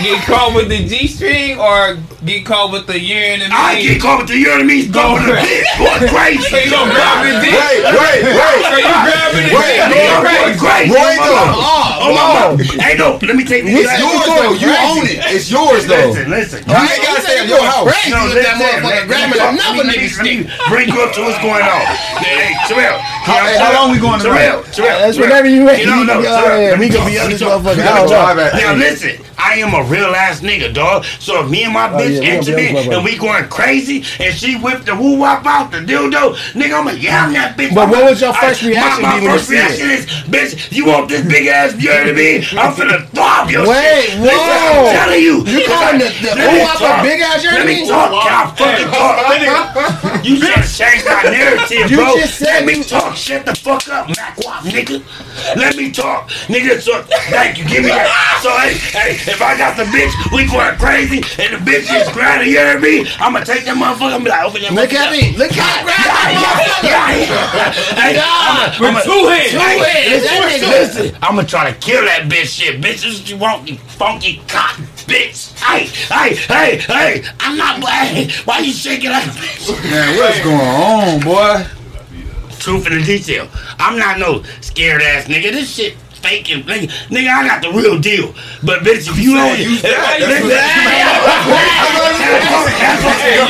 get 0.02 0.22
caught 0.26 0.54
with 0.54 0.68
the 0.68 0.84
G 0.86 1.06
string 1.06 1.58
or 1.58 1.96
get 2.24 2.44
caught 2.44 2.72
with 2.72 2.86
the 2.86 2.98
urine 3.00 3.40
and 3.42 3.52
I 3.70 3.80
get 3.80 4.00
caught 4.02 4.18
with 4.18 4.28
the 4.28 4.38
urine 4.38 4.66
going 4.90 5.22
to 5.26 5.34
bitch. 5.38 5.68
Going 5.78 6.10
So 6.50 6.56
you 6.58 6.70
gonna 6.70 6.90
grab 6.90 7.22
the 7.22 7.38
dick? 7.38 7.54
Wait, 7.54 7.78
wait, 7.86 8.20
So 8.26 8.74
wait. 8.74 8.82
you 8.82 8.96
grabbing 9.06 9.46
the 9.46 9.54
Wait, 9.54 9.78
dick? 9.90 10.10
wait, 10.20 10.20
Going 10.20 10.20
Going 10.20 10.58
crazy. 10.58 10.58
crazy. 10.58 10.90
Roy, 10.90 11.14
Oh, 11.20 11.30
though. 11.30 12.00
Oh, 12.00 12.10
my 12.16 12.24
mama. 12.34 12.64
Hey, 12.82 12.94
no, 12.98 13.18
let 13.22 13.36
me 13.36 13.44
take 13.44 13.64
this. 13.64 13.86
It's 13.86 13.94
yours, 14.00 14.26
though. 14.26 14.54
You 14.58 14.70
own 14.74 15.04
it. 15.06 15.18
It's 15.30 15.46
yours, 15.50 15.86
though. 15.86 16.10
Listen, 16.10 16.30
listen. 16.30 16.58
You 16.66 16.74
ain't 16.74 17.02
gotta 17.04 17.20
stay 17.22 17.38
at 17.40 17.48
your 17.48 17.62
house. 17.62 17.86
Crazy 17.86 18.10
No, 18.10 18.24
with 18.26 18.34
listen, 18.34 18.50
that 18.50 18.56
motherfucker 18.58 18.90
let- 18.90 19.06
grabbing 19.06 19.38
let 19.38 19.54
me- 19.54 19.60
another 19.60 19.84
nigga's 19.86 20.16
let 20.18 20.24
me 20.26 20.34
dick. 20.44 20.50
Bring 20.68 20.88
you 20.90 20.98
up 21.02 21.12
to 21.14 21.20
what's 21.22 21.38
going 21.44 21.62
on. 21.62 21.84
Hey, 22.20 22.52
Terrell. 22.68 22.98
How- 22.98 23.44
hey, 23.46 23.58
how 23.58 23.72
long 23.74 23.90
we 23.92 23.98
going 23.98 24.20
Terrell. 24.20 24.62
Terrell. 24.72 24.98
That's 25.00 25.18
whatever 25.18 25.48
you 25.48 25.66
ready. 25.66 25.84
No, 25.86 26.00
You 26.00 26.04
no, 26.06 26.12
can 26.14 26.22
be 26.22 26.28
Terrell, 26.28 26.78
We 26.78 26.86
me 26.86 26.88
can 26.90 27.06
be 27.06 27.14
let 27.16 27.24
on 27.24 27.30
this 27.30 27.42
motherfucker. 27.42 27.76
Let 27.76 27.78
I 27.78 28.02
me 28.02 28.08
don't 28.08 28.10
know. 28.10 28.34
Drive 28.34 28.38
at- 28.38 28.54
Now 28.60 28.74
listen, 28.74 29.14
I 29.38 29.54
am 29.56 29.74
a 29.74 29.82
real 29.84 30.14
ass 30.14 30.40
nigga, 30.40 30.72
dog. 30.72 31.04
So 31.18 31.44
if 31.44 31.50
me 31.50 31.64
and 31.64 31.72
my 31.72 31.88
Oh, 31.90 31.96
bitch 31.98 32.16
yeah, 32.16 32.20
we 32.20 32.20
gonna 32.20 32.20
be 32.20 32.30
on 32.30 32.38
this 32.40 32.48
intimate 32.48 32.70
motherfucker. 32.76 32.94
and 32.96 33.04
we 33.04 33.16
going 33.18 33.44
crazy 33.48 33.59
and 33.64 34.34
she 34.34 34.56
whipped 34.56 34.86
the 34.86 34.94
woo 34.96 35.16
wop 35.18 35.44
out 35.46 35.70
the 35.70 35.78
dildo, 35.78 36.34
nigga, 36.54 36.80
I'ma 36.80 36.90
yam 36.92 37.32
that 37.34 37.56
bitch. 37.56 37.74
But 37.74 37.84
I'm 37.84 37.90
what 37.90 38.02
a- 38.02 38.04
would 38.06 38.20
your 38.20 38.34
first 38.34 38.62
I- 38.64 38.68
reaction 38.68 39.02
my, 39.02 39.20
be 39.20 39.26
my 39.26 39.32
when 39.32 39.32
you 39.32 39.38
first 39.38 39.48
see 39.48 39.56
it? 39.56 39.58
reaction 39.58 39.90
is, 39.90 40.06
bitch, 40.30 40.72
you 40.72 40.86
want 40.86 41.08
this 41.08 41.26
big 41.26 41.46
ass, 41.46 41.74
you 41.78 41.88
know 41.90 41.98
what 42.00 42.08
I 42.08 42.12
mean? 42.12 42.40
I'm 42.58 42.72
finna 42.74 43.06
throb 43.10 43.50
your 43.50 43.66
Wait, 43.68 44.04
shit. 44.10 44.18
whoa. 44.18 44.24
Listen, 44.24 44.40
I'm 44.40 44.96
telling 44.96 45.22
you. 45.22 45.36
You 45.46 45.66
calling 45.66 45.98
the- 45.98 46.14
the 46.20 46.34
Let 46.34 46.36
me 46.38 46.58
woo 46.58 46.64
wop 46.64 46.76
a 46.76 46.78
talk. 46.78 47.02
big 47.04 47.20
ass 47.20 47.44
Let 47.44 47.66
me 47.66 47.74
urine? 47.74 47.88
talk. 47.88 48.10
Can 48.24 48.32
I 48.32 48.50
fucking 48.56 48.90
talk? 48.90 49.16
You 50.24 50.38
trying 50.38 50.62
to 50.62 50.68
change 50.68 51.04
my 51.04 51.22
narrative, 51.22 51.90
You 51.90 51.96
bro. 51.96 52.14
just 52.16 52.38
said 52.38 52.64
Let 52.64 52.66
me 52.66 52.76
you- 52.78 52.84
talk. 52.84 53.16
Shut 53.16 53.46
the 53.46 53.54
fuck 53.54 53.88
up, 53.88 54.08
Mac 54.16 54.36
Wop, 54.44 54.62
nigga. 54.64 55.02
Let 55.56 55.76
me 55.76 55.90
talk. 55.90 56.28
Nigga, 56.48 56.80
so, 56.80 57.02
thank 57.30 57.58
you. 57.58 57.64
Give 57.64 57.82
me 57.84 57.88
that. 57.88 58.40
So, 58.42 58.50
hey, 58.58 58.74
hey, 58.74 59.10
if 59.32 59.40
I 59.40 59.56
got 59.56 59.76
the 59.76 59.84
bitch, 59.84 60.12
we 60.32 60.46
going 60.46 60.76
crazy, 60.78 61.18
and 61.42 61.54
the 61.54 61.70
bitch 61.70 61.88
is 61.94 62.08
grinding, 62.12 62.48
you 62.48 62.58
hear 62.58 62.78
me? 62.78 63.08
I'm 63.18 63.32
gonna 63.32 63.44
take 63.50 63.64
that 63.66 63.76
motherfucker 63.76 64.16
and 64.16 64.24
be 64.24 64.30
like, 64.30 64.44
open 64.44 64.62
your 64.62 64.72
Look 64.72 64.92
at 64.92 65.10
me. 65.10 65.36
Look 65.36 65.50
how 65.52 65.66
I 65.66 65.82
grab 65.82 65.98
that 66.06 66.30
motherfucker. 66.38 67.40
Hey, 67.98 68.18
I'm 68.22 68.56
a, 68.58 68.86
I'm 68.86 69.02
Two 69.02 69.26
hands. 69.26 69.50
Two 69.50 69.58
hands. 69.58 70.60
That. 70.62 70.94
Listen, 70.94 71.18
I'm 71.22 71.36
gonna 71.36 71.46
try 71.46 71.70
to 71.70 71.78
kill 71.78 72.04
that 72.04 72.30
bitch 72.30 72.60
shit. 72.60 72.80
Bitch, 72.80 73.02
this 73.02 73.04
is 73.04 73.20
what 73.20 73.30
you 73.30 73.36
want, 73.36 73.68
you 73.68 73.76
funky 73.76 74.42
cock 74.46 74.78
bitch. 75.10 75.58
Hey, 75.58 75.86
hey, 75.86 76.36
hey, 76.36 76.78
hey. 76.78 77.28
I'm 77.40 77.56
not 77.56 77.82
hey, 77.82 78.30
Why 78.44 78.60
you 78.60 78.72
shaking 78.72 79.10
like 79.10 79.26
a 79.26 79.30
bitch? 79.30 79.90
Man, 79.90 80.16
what's 80.16 80.40
going 80.40 80.60
on, 80.60 81.20
boy? 81.20 81.66
Truth 82.58 82.86
in 82.86 82.98
the 82.98 83.04
detail. 83.04 83.48
I'm 83.78 83.98
not 83.98 84.18
no 84.18 84.42
scared 84.60 85.02
ass 85.02 85.24
nigga. 85.24 85.50
This 85.50 85.74
shit, 85.74 85.96
faking. 86.22 86.62
Nigga, 86.64 86.88
nigga, 87.08 87.28
I 87.28 87.46
got 87.46 87.62
the 87.62 87.70
real 87.72 87.98
deal. 88.00 88.32
But 88.62 88.80
bitch, 88.80 89.08
if 89.08 89.18
you 89.18 89.34
don't, 89.34 89.58
use 89.58 89.82
that. 89.82 90.20
Listen, 90.20 90.48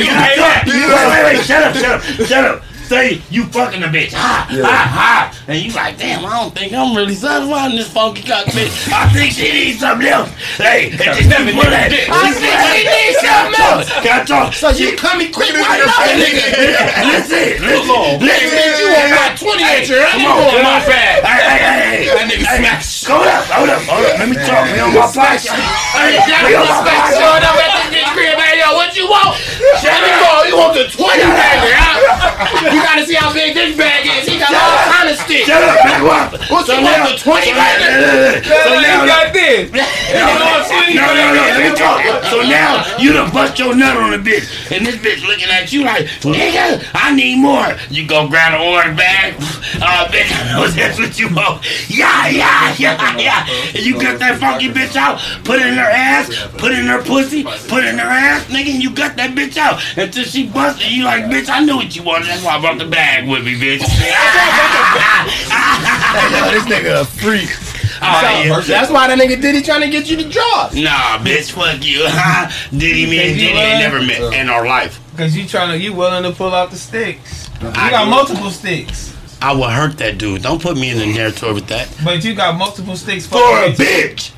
you. 0.00 0.10
Wait, 0.70 1.07
wait, 1.10 1.24
wait, 1.24 1.44
shut 1.44 1.62
up, 1.62 1.74
shut 1.74 1.90
up, 1.90 2.02
shut 2.26 2.44
up. 2.44 2.62
Say 2.91 3.23
you 3.31 3.47
fucking 3.55 3.86
a 3.86 3.86
bitch, 3.86 4.10
ha, 4.10 4.51
ha, 4.51 4.83
ha, 4.91 5.31
and 5.47 5.62
you 5.62 5.70
like, 5.78 5.94
damn, 5.94 6.27
I 6.27 6.43
don't 6.43 6.51
think 6.51 6.75
I'm 6.75 6.91
really 6.91 7.15
satisfying 7.15 7.78
this 7.78 7.86
funky 7.86 8.27
cock 8.27 8.51
bitch. 8.51 8.91
I 8.91 9.07
think 9.15 9.31
she 9.31 9.47
needs 9.47 9.78
something 9.78 10.10
else. 10.10 10.27
Hey, 10.59 10.91
and 10.91 10.99
just 10.99 11.31
let 11.31 11.47
me 11.47 11.55
put 11.55 11.70
that. 11.70 11.86
I 11.86 12.35
think 12.35 12.51
she 12.51 12.83
needs 12.83 13.23
something 13.23 13.62
else. 13.62 13.86
Can 14.02 14.10
I 14.10 14.27
talk? 14.27 14.51
So 14.59 14.75
you 14.75 14.99
coming 14.99 15.31
quick 15.31 15.55
right 15.55 15.86
up, 15.86 15.94
nigga. 16.19 16.43
Listen, 17.15 17.62
listen, 17.62 18.27
listen. 18.27 18.59
Bitch, 18.59 18.83
you 18.83 18.91
want 18.91 19.10
my 19.15 19.28
28 19.39 19.86
year 19.86 20.10
Come 20.10 20.27
on, 20.27 20.51
come 20.51 20.67
on, 20.67 20.83
fast. 20.83 21.23
Hey, 21.23 21.39
hey, 21.47 21.59
hey, 21.62 21.78
hey. 21.78 22.02
That 22.10 22.27
nigga 22.27 22.43
Hey, 22.43 22.59
smash. 22.59 23.07
Hold 23.07 23.31
up, 23.31 23.47
hold 23.55 23.70
up, 23.70 23.86
hold 23.86 24.02
up. 24.02 24.19
Let 24.19 24.27
me 24.27 24.35
talk. 24.43 24.67
We 24.67 24.83
on 24.83 24.91
my 24.99 25.07
podcast. 25.07 25.62
Hey, 25.94 26.19
we 26.27 26.59
on 26.59 26.67
my 26.67 26.83
podcast. 26.83 28.00
Showing 28.70 28.78
up 28.78 28.78
at 28.78 28.78
this 28.78 28.78
bitch 28.78 28.78
crib, 28.78 28.78
hey, 28.78 28.78
yo, 28.78 28.78
what 28.78 28.94
you 28.97 29.07
want? 29.10 29.34
Let 29.82 29.99
me 30.02 30.10
go. 30.20 30.31
You 30.47 30.57
want 30.57 30.74
the 30.74 30.86
20 30.86 31.23
bagger, 31.23 31.74
huh? 31.74 32.70
You 32.70 32.82
gotta 32.82 33.05
see 33.07 33.15
how 33.15 33.32
big 33.32 33.55
this 33.55 33.76
bag 33.76 34.07
is. 34.07 34.28
He 34.28 34.39
got 34.39 34.55
all 34.55 34.78
kind 34.92 35.10
of 35.10 35.16
sticks. 35.18 35.47
Shut 35.47 35.62
up, 35.62 35.78
man. 35.84 36.02
What? 36.05 36.39
What 36.50 36.68
you 36.68 36.82
want, 36.82 37.02
the 37.10 37.16
20 37.18 37.52
bagger? 37.52 37.90
So 38.47 38.70
now, 38.81 39.02
you 39.02 39.08
got 39.08 39.32
this. 39.32 39.73
no, 39.73 39.81
no, 40.94 41.07
no, 41.15 41.34
no, 41.34 41.42
let 41.50 41.73
me 41.73 41.76
talk. 41.76 41.99
So 42.31 42.42
now 42.42 42.84
you 42.99 43.12
done 43.12 43.32
bust 43.32 43.58
your 43.58 43.74
nut 43.74 43.97
on 43.97 44.10
the 44.10 44.18
bitch, 44.18 44.47
and 44.70 44.86
this 44.86 44.97
bitch 44.97 45.26
looking 45.26 45.49
at 45.49 45.73
you 45.73 45.84
like, 45.84 46.07
nigga, 46.23 46.84
I 46.94 47.15
need 47.15 47.39
more. 47.39 47.74
You 47.90 48.07
go 48.07 48.28
grab 48.28 48.52
the 48.52 48.65
order 48.65 48.94
bag. 48.94 49.34
Uh, 49.82 50.07
bitch, 50.08 50.28
I 50.28 50.52
know 50.52 50.66
that's 50.68 50.99
what 50.99 51.18
you 51.18 51.32
want. 51.34 51.65
Yeah, 51.89 52.28
yeah, 52.28 52.74
yeah, 52.78 53.16
yeah. 53.16 53.47
And 53.74 53.86
you 53.86 53.94
got 54.00 54.18
that 54.18 54.39
funky 54.39 54.68
bitch 54.68 54.94
out, 54.97 55.20
put 55.44 55.58
it 55.60 55.66
in 55.66 55.74
her 55.74 55.89
ass, 55.89 56.28
put 56.58 56.73
it 56.73 56.81
in 56.81 56.86
her 56.86 57.02
pussy, 57.02 57.44
put 57.44 57.84
it 57.84 57.94
in 57.94 57.99
her 57.99 58.05
ass, 58.05 58.44
nigga, 58.47 58.60
and 58.69 58.83
you 58.83 58.91
got 58.91 59.17
that 59.17 59.31
bitch 59.37 59.57
out 59.57 59.81
until 59.97 60.25
she 60.25 60.47
busted. 60.49 60.91
You 60.91 61.05
like, 61.05 61.25
bitch, 61.25 61.49
I 61.49 61.61
knew 61.65 61.77
what 61.77 61.95
you 61.95 62.03
wanted. 62.03 62.29
That's 62.29 62.43
why 62.45 62.57
I 62.57 62.61
brought 62.61 62.79
the 62.79 62.87
bag 62.87 63.29
with 63.29 63.45
me, 63.45 63.55
bitch. 63.55 63.81
Yo, 66.31 66.51
this 66.51 66.65
nigga 66.65 67.03
a 67.03 67.05
freak. 67.05 67.51
Oh, 68.03 68.07
yeah. 68.43 68.59
That's 68.61 68.91
why 68.91 69.09
that 69.09 69.19
nigga 69.19 69.43
Diddy 69.43 69.61
trying 69.61 69.83
to 69.83 69.91
get 69.91 70.09
you 70.09 70.17
to 70.17 70.27
draw. 70.27 70.71
Nah, 70.73 71.19
bitch, 71.19 71.51
fuck 71.53 71.85
you. 71.85 72.09
Diddy, 72.79 73.05
me 73.05 73.19
and 73.19 73.35
Because 73.35 73.43
you 73.43 73.49
Diddy 73.49 73.59
ain't 73.59 73.79
never 73.81 74.01
met 74.01 74.33
in 74.41 74.49
our 74.49 74.67
life. 74.67 74.99
Cause 75.19 75.37
you 75.37 75.47
trying 75.47 75.69
to, 75.69 75.79
you 75.79 75.93
willing 75.93 76.23
to 76.23 76.33
pull 76.33 76.55
out 76.55 76.71
the 76.71 76.79
sticks. 76.79 77.51
You 77.61 77.69
I 77.75 77.91
got 77.91 78.05
do. 78.07 78.11
multiple 78.11 78.49
sticks, 78.51 79.15
I 79.43 79.53
would 79.55 79.69
hurt 79.69 79.99
that 79.99 80.17
dude. 80.17 80.41
Don't 80.43 80.63
put 80.63 80.77
me 80.79 80.89
in 80.91 80.97
the 80.97 81.13
narrative 81.13 81.55
with 81.55 81.67
that. 81.67 81.95
but 82.03 82.25
you 82.25 82.35
got 82.35 82.57
multiple 82.57 82.97
sticks 82.97 83.27
For 83.27 83.37
a 83.37 83.75
fucking- 83.75 83.85
bitch. 83.85 84.33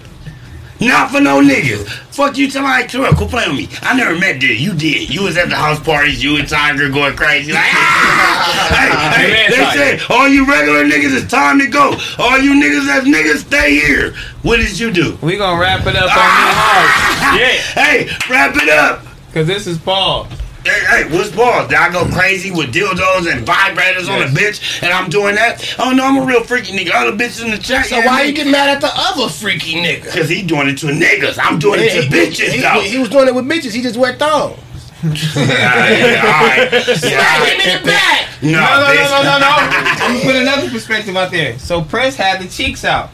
Not 0.83 1.11
for 1.13 1.21
no 1.21 1.41
niggas. 1.41 1.89
Fuck 2.13 2.37
you, 2.37 2.51
tell 2.51 2.63
my 2.63 2.83
Terrell, 2.85 3.15
quit 3.15 3.31
playing 3.31 3.57
with 3.57 3.71
me. 3.71 3.77
I 3.83 3.97
never 3.97 4.19
met 4.19 4.41
Diddy. 4.41 4.57
You 4.57 4.75
did. 4.75 5.15
You 5.15 5.23
was 5.23 5.37
at 5.37 5.49
the 5.49 5.55
house 5.57 5.79
parties. 5.81 6.23
You 6.23 6.37
and 6.37 6.49
Tiger 6.49 6.89
going 6.91 7.15
crazy. 7.17 7.53
Like, 7.53 7.63
ah! 7.65 9.15
hey, 9.17 9.27
hey, 9.27 9.33
Man, 9.33 9.51
they 9.51 9.57
Tiger. 9.57 9.99
say, 9.99 10.15
all 10.15 10.29
you 10.29 10.45
regular 10.47 10.85
niggas, 10.85 11.17
it's 11.23 11.31
time 11.31 11.59
to 11.61 11.69
go. 11.69 11.97
All 12.19 12.39
you 12.39 12.55
niggas 12.61 12.87
that's 12.87 13.07
niggas, 13.07 13.47
stay 13.47 13.75
here. 13.81 14.15
What 14.43 14.57
did 14.57 14.79
you 14.79 14.91
do? 14.91 15.17
We 15.23 15.37
gonna 15.37 15.61
wrap 15.61 15.87
it 15.87 15.95
up 15.97 16.03
on 16.05 16.11
Ah! 16.17 17.39
Yeah. 17.39 17.47
Hey, 17.83 18.09
wrap 18.29 18.57
it 18.57 18.69
up. 18.69 19.05
cause 19.33 19.47
this 19.47 19.67
is 19.67 19.79
Paul. 19.79 20.27
Hey, 20.65 20.85
hey, 21.05 21.17
what's 21.17 21.31
balls? 21.35 21.69
Did 21.69 21.79
I 21.79 21.91
go 21.91 22.05
crazy 22.07 22.53
with 22.53 22.73
dildos 22.73 23.31
and 23.31 23.45
vibrators 23.45 24.09
on 24.09 24.23
a 24.23 24.27
bitch 24.27 24.81
and 24.83 24.93
I'm 24.93 25.11
doing 25.11 25.35
that? 25.35 25.75
Oh 25.81 25.91
no, 25.93 26.05
I'm 26.07 26.19
a 26.23 26.25
real 26.25 26.45
freaky 26.45 26.73
nigga. 26.77 26.93
Other 26.95 27.17
bitches 27.17 27.45
in 27.45 27.51
the 27.51 27.59
chat. 27.59 27.87
So 27.87 28.01
why 28.03 28.23
you 28.23 28.33
get 28.33 28.47
mad 28.47 28.69
at 28.69 28.81
the 28.81 28.91
other 28.95 29.29
freaky 29.29 29.75
nigga? 29.75 30.05
Because 30.05 30.29
he 30.29 30.43
doing 30.43 30.69
it 30.69 30.79
to 30.79 30.87
niggas. 30.87 31.37
I'm 31.43 31.59
doing 31.59 31.81
it 31.83 31.91
to 32.01 32.09
bitches, 32.09 32.51
he, 32.53 32.61
though. 32.61 32.81
he, 32.81 32.91
he 32.91 32.99
was 32.99 33.09
doing 33.09 33.27
it 33.27 33.35
with 33.35 33.47
bitches. 33.47 33.75
He 33.75 33.83
just 33.83 33.97
wear 33.97 34.15
thongs. 34.15 34.59
Ah, 35.05 35.09
yeah, 35.35 36.23
all 36.23 36.47
right. 36.47 36.71
Smack 36.97 37.11
Yeah, 37.11 37.45
him 37.45 37.61
in 37.61 37.83
the 37.83 37.87
back. 37.91 38.29
no, 38.41 38.51
No, 38.51 38.61
no, 38.61 38.95
no, 38.95 39.11
no, 39.11 39.23
no, 39.23 39.39
no. 39.41 39.47
I'm 39.51 40.13
gonna 40.13 40.25
put 40.25 40.37
another 40.37 40.71
perspective 40.71 41.17
out 41.17 41.33
there. 41.33 41.59
So 41.59 41.83
Prince 41.83 42.15
had 42.15 42.41
the 42.41 42.47
cheeks 42.49 42.85
out. 42.85 43.11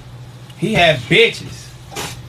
He 0.59 0.75
had 0.75 0.99
bitches. 1.01 1.58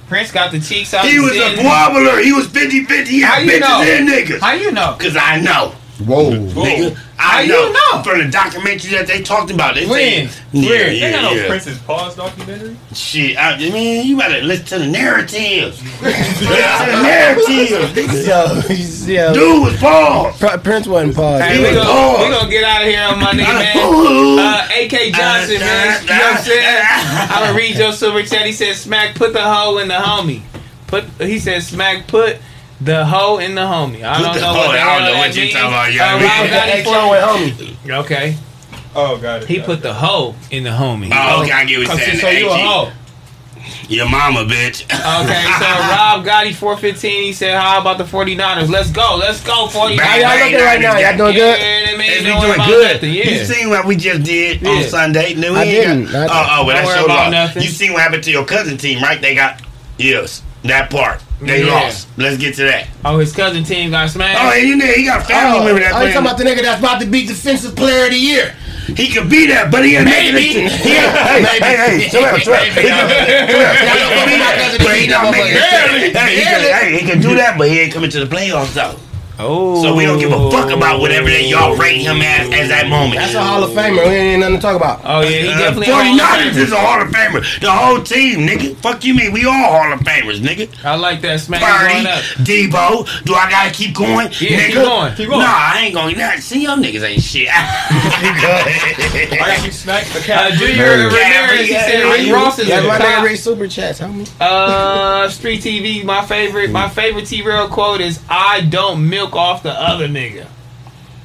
Prince 0.10 0.32
got 0.32 0.52
the 0.52 0.60
cheeks 0.60 0.94
out. 0.96 1.06
He 1.06 1.20
was 1.20 1.38
a 1.38 1.56
wobbler. 1.64 2.22
He 2.22 2.34
was 2.34 2.48
50 2.48 2.86
50. 2.86 3.12
He 3.12 3.22
had 3.22 3.48
bitches 3.48 3.60
know? 3.60 3.84
and 3.84 4.10
niggas. 4.10 4.40
How 4.40 4.54
you 4.54 4.72
know? 4.72 4.96
Because 4.98 5.16
I 5.16 5.40
know. 5.40 5.76
Whoa. 6.06 6.32
Nigga. 6.32 6.96
How 7.18 7.40
I 7.40 7.42
you 7.42 7.50
know. 7.50 7.72
know? 7.74 8.04
From 8.04 8.20
the 8.20 8.30
documentary 8.32 8.92
that 8.92 9.06
they 9.08 9.22
talked 9.22 9.52
about. 9.52 9.76
They 9.76 9.86
When? 9.86 10.30
say- 10.30 10.40
Yeah, 10.54 10.70
Where? 10.70 10.90
They 10.90 11.12
got 11.12 11.22
no 11.24 11.32
yeah. 11.34 11.48
Princess 11.48 11.78
Pause 11.80 12.16
documentary. 12.16 12.78
Shit, 12.94 13.38
I, 13.38 13.54
I 13.56 13.58
mean, 13.58 14.08
you 14.08 14.18
better 14.18 14.42
listen 14.42 14.66
to 14.68 14.80
the 14.80 14.88
narratives. 14.88 15.82
listen 16.02 16.48
to 16.48 16.92
the 16.92 17.02
narratives. 17.04 17.92
nigga. 17.92 19.08
Yo, 19.08 19.14
yo. 19.28 19.34
Dude 19.34 19.64
was 19.64 19.76
Paul. 19.82 20.32
Pr- 20.40 20.58
Prince 20.60 20.88
wasn't 20.88 21.16
paused. 21.16 21.44
Hey, 21.44 21.58
He 21.58 21.60
we 21.64 21.68
was 21.68 21.76
gonna, 21.78 21.90
hard. 21.92 22.30
we 22.30 22.36
gonna 22.36 22.50
get 22.50 22.64
out 22.64 22.82
of 22.82 22.88
here 22.88 23.04
on 23.04 23.20
my 23.20 23.32
nigga, 23.32 23.60
man. 23.60 24.40
Uh, 24.40 24.68
AK 24.80 25.14
Johnson, 25.14 25.60
man. 25.60 26.02
You 26.04 26.08
know 26.08 26.16
what 26.16 26.38
I'm 26.38 26.44
saying? 26.44 26.82
I'm 27.32 27.40
gonna 27.48 27.58
read 27.58 27.76
your 27.76 27.92
super 27.92 28.24
chat. 28.24 28.46
He 28.46 28.54
said, 28.54 28.76
"Smack, 28.76 29.16
put 29.16 29.34
the 29.34 29.42
hoe 29.42 29.78
in 29.80 29.90
the 29.90 29.96
homie." 29.96 30.42
Put. 30.88 31.04
He 31.20 31.40
said, 31.40 31.62
"Smack, 31.64 32.08
put 32.08 32.38
the 32.82 33.06
hoe 33.06 33.38
in 33.38 33.56
the 33.56 33.62
homie." 33.62 34.04
I 34.04 34.16
Put 34.18 34.24
don't 34.24 34.34
the 34.36 34.40
know 34.42 34.48
hoe- 34.48 34.58
what 34.68 34.72
the 34.74 34.82
I 34.82 35.00
don't 35.00 35.12
know 35.14 35.18
what 35.20 35.36
you 35.36 35.42
means. 35.44 35.54
talking 35.54 35.68
about, 35.70 35.94
yeah. 35.94 36.12
Rob 36.14 36.50
got 36.50 36.68
it 36.70 36.74
Hey, 36.76 36.84
for- 36.84 36.92
homie. 36.92 38.00
Okay. 38.06 38.36
Oh, 38.96 39.18
got 39.18 39.44
it. 39.44 39.48
He 39.48 39.60
put 39.60 39.82
the 39.82 39.94
hoe 39.94 40.36
in 40.52 40.64
the 40.64 40.72
homie. 40.72 41.10
Oh, 41.14 41.42
okay, 41.44 41.52
I 41.52 41.66
get 41.66 41.80
what 41.80 41.88
you're 41.90 41.98
saying. 42.08 42.20
So 42.20 42.30
you 42.30 42.50
a 42.50 42.54
AG. 42.56 42.62
hoe. 42.66 42.92
Your 43.88 44.08
mama, 44.10 44.46
bitch. 44.46 44.84
Okay, 44.84 45.44
so 45.60 45.66
Rob 45.90 46.24
Gotti 46.26 46.54
415, 46.56 47.24
he 47.24 47.34
said, 47.34 47.60
How 47.60 47.82
about 47.82 47.98
the 47.98 48.04
49ers? 48.04 48.70
Let's 48.70 48.90
go, 48.92 49.16
let's 49.20 49.42
go, 49.44 49.68
49ers. 49.68 50.00
How 50.00 50.16
y'all 50.18 50.44
looking 50.46 50.66
right 50.66 50.80
now? 50.82 50.98
Y'all 50.98 51.18
doing 51.18 51.34
good? 51.36 51.60
Yeah, 51.60 51.86
they 51.92 51.98
made 51.98 52.08
you 52.22 52.34
we 52.36 52.42
doing 52.42 52.58
good. 52.68 52.94
nothing, 52.96 53.14
You 53.14 53.46
seen 53.46 53.70
what 53.70 53.86
we 53.86 53.96
just 53.96 54.24
did 54.24 54.66
on 54.66 54.78
Yeah. 54.78 54.88
Sunday? 54.88 55.34
No, 55.36 55.54
we 55.54 55.60
I 55.60 55.66
didn't. 55.66 56.08
Oh, 56.08 56.28
oh, 56.30 56.66
well, 56.66 56.66
Don't 56.66 56.68
that's 56.76 56.88
worry 56.88 56.96
your 56.98 57.06
about 57.06 57.32
nothing. 57.32 57.64
You 57.64 57.70
seen 57.70 57.94
what 57.94 58.02
happened 58.02 58.24
to 58.24 58.32
your 58.32 58.46
cousin 58.46 58.78
team, 58.78 59.02
right? 59.04 59.20
They 59.22 59.36
got 59.36 59.62
yes, 59.98 60.42
that 60.64 60.90
part. 60.90 61.22
They 61.42 61.64
Yeah. 61.66 61.72
lost. 61.72 62.08
Let's 62.18 62.38
get 62.38 62.56
to 62.56 62.64
that. 62.66 62.88
Oh, 63.06 63.18
his 63.20 63.32
cousin 63.32 63.64
team 63.64 63.92
got 63.92 64.10
smashed. 64.10 64.40
Oh, 64.42 64.52
and 64.52 64.68
you 64.68 64.76
know 64.76 64.86
he 64.86 65.06
got 65.06 65.22
a 65.22 65.24
family 65.24 65.60
Oh, 65.60 65.64
member 65.64 65.80
that 65.80 65.94
oh, 65.94 66.02
you 66.04 66.12
talking 66.12 66.26
about 66.28 66.38
the 66.38 66.44
nigga 66.44 66.62
that's 66.64 66.80
about 66.80 67.00
to 67.02 67.08
be 67.08 67.26
defensive 67.26 67.76
player 67.76 68.06
of 68.06 68.12
the 68.12 68.18
year? 68.18 68.54
He 68.96 69.08
could 69.08 69.30
be 69.30 69.46
that, 69.48 69.72
but 69.72 69.86
he 69.86 69.96
ain't 69.96 70.06
making 70.06 70.66
it. 70.66 70.72
He 70.84 70.90
ain't, 70.92 71.14
hey, 71.16 71.42
Maybe. 71.44 71.66
hey, 71.66 72.00
hey, 72.00 72.10
chill 72.10 72.26
out, 72.26 72.40
chill 72.42 72.54
out. 72.54 72.64
He 72.66 72.72
could- 72.74 72.84
Y'all 72.84 74.10
gonna 74.10 74.26
be 74.26 74.38
my 74.38 74.54
cousin 74.58 74.80
But 74.84 74.96
he 74.98 75.06
to 75.06 75.12
not 75.12 75.24
beat 75.32 75.40
making 75.40 75.56
it. 75.56 76.16
Hey, 76.18 76.42
hey, 76.92 77.00
he 77.00 77.06
can 77.08 77.22
do 77.22 77.36
that, 77.36 77.58
but 77.58 77.70
he 77.70 77.80
ain't 77.80 77.94
coming 77.94 78.10
to 78.10 78.26
the 78.26 78.36
playoffs 78.36 78.74
though. 78.74 78.96
Oh. 79.42 79.82
So 79.82 79.96
we 79.96 80.06
don't 80.06 80.20
give 80.20 80.32
a 80.34 80.52
fuck 80.52 80.70
about 80.72 81.00
whatever 81.00 81.30
that 81.30 81.44
y'all 81.48 81.76
rate 81.78 81.98
him 82.02 82.22
as 82.22 82.52
as 82.54 82.68
that 82.68 82.88
moment. 82.90 83.16
That's 83.22 83.34
a 83.36 83.42
Hall 83.44 83.64
of 83.64 83.70
Famer. 83.72 84.04
We 84.04 84.14
ain't 84.16 84.42
nothing 84.42 84.56
to 84.58 84.62
talk 84.62 84.76
about. 84.76 85.00
Oh, 85.06 85.22
yeah, 85.22 85.30
he 85.30 85.48
Uh, 85.50 85.58
definitely 85.58 85.88
49ers 85.88 86.58
is 86.58 86.72
a 86.74 86.76
Hall 86.78 87.02
of 87.02 87.08
Famer. 87.08 87.60
The 87.62 87.72
whole 87.72 88.02
team, 88.04 88.46
nigga. 88.46 88.76
Fuck 88.78 89.06
you 89.06 89.14
mean? 89.14 89.32
We 89.32 89.46
all 89.46 89.54
Hall 89.54 89.94
of 89.94 90.02
Famers, 90.02 90.40
nigga. 90.42 90.68
I 90.84 90.96
like 90.96 91.22
that 91.22 91.40
smack 91.40 91.62
Birdie, 91.62 91.94
going 92.04 92.08
up. 92.08 92.22
Debo. 92.44 93.24
Do 93.24 93.34
I 93.34 93.50
gotta 93.50 93.72
keep 93.74 93.96
going? 93.96 94.28
Yeah, 94.40 94.60
nigga? 94.60 94.66
keep 94.68 94.76
going, 94.76 95.14
keep 95.16 95.30
going. 95.30 95.40
Nah, 95.40 95.48
I 95.74 95.82
ain't 95.86 95.96
going. 95.96 96.18
Nah, 96.18 96.36
see, 96.38 96.64
y'all 96.64 96.76
niggas 96.78 97.04
ain't 97.04 97.22
shit. 97.24 97.48
I 97.54 99.36
got 99.38 99.66
you 99.66 99.72
smacked 99.72 100.12
the 100.14 100.20
Uh, 100.20 100.24
cat. 100.24 100.54
Junior 100.54 101.08
Ramirez, 101.08 101.68
he 101.68 101.74
said 101.74 102.04
Rick 102.12 102.34
Ross 102.34 102.60
is 102.60 102.68
That's 102.68 102.84
a 102.84 102.88
my 102.88 102.98
nigga 103.00 103.16
cop. 103.16 103.26
read 103.26 103.36
super 103.38 103.68
chats, 103.68 104.00
homie. 104.00 104.30
Uh, 104.42 105.30
Street 105.30 105.62
TV, 105.62 106.04
my 106.04 106.26
favorite, 106.26 106.72
my 106.72 106.90
favorite 106.90 107.26
T-Rail 107.26 107.70
quote 107.70 108.02
is, 108.02 108.20
I 108.30 108.62
don't 108.62 109.08
milk 109.10 109.29
off 109.36 109.64
the 109.64 109.72
other 109.72 110.08
nigga. 110.08 110.48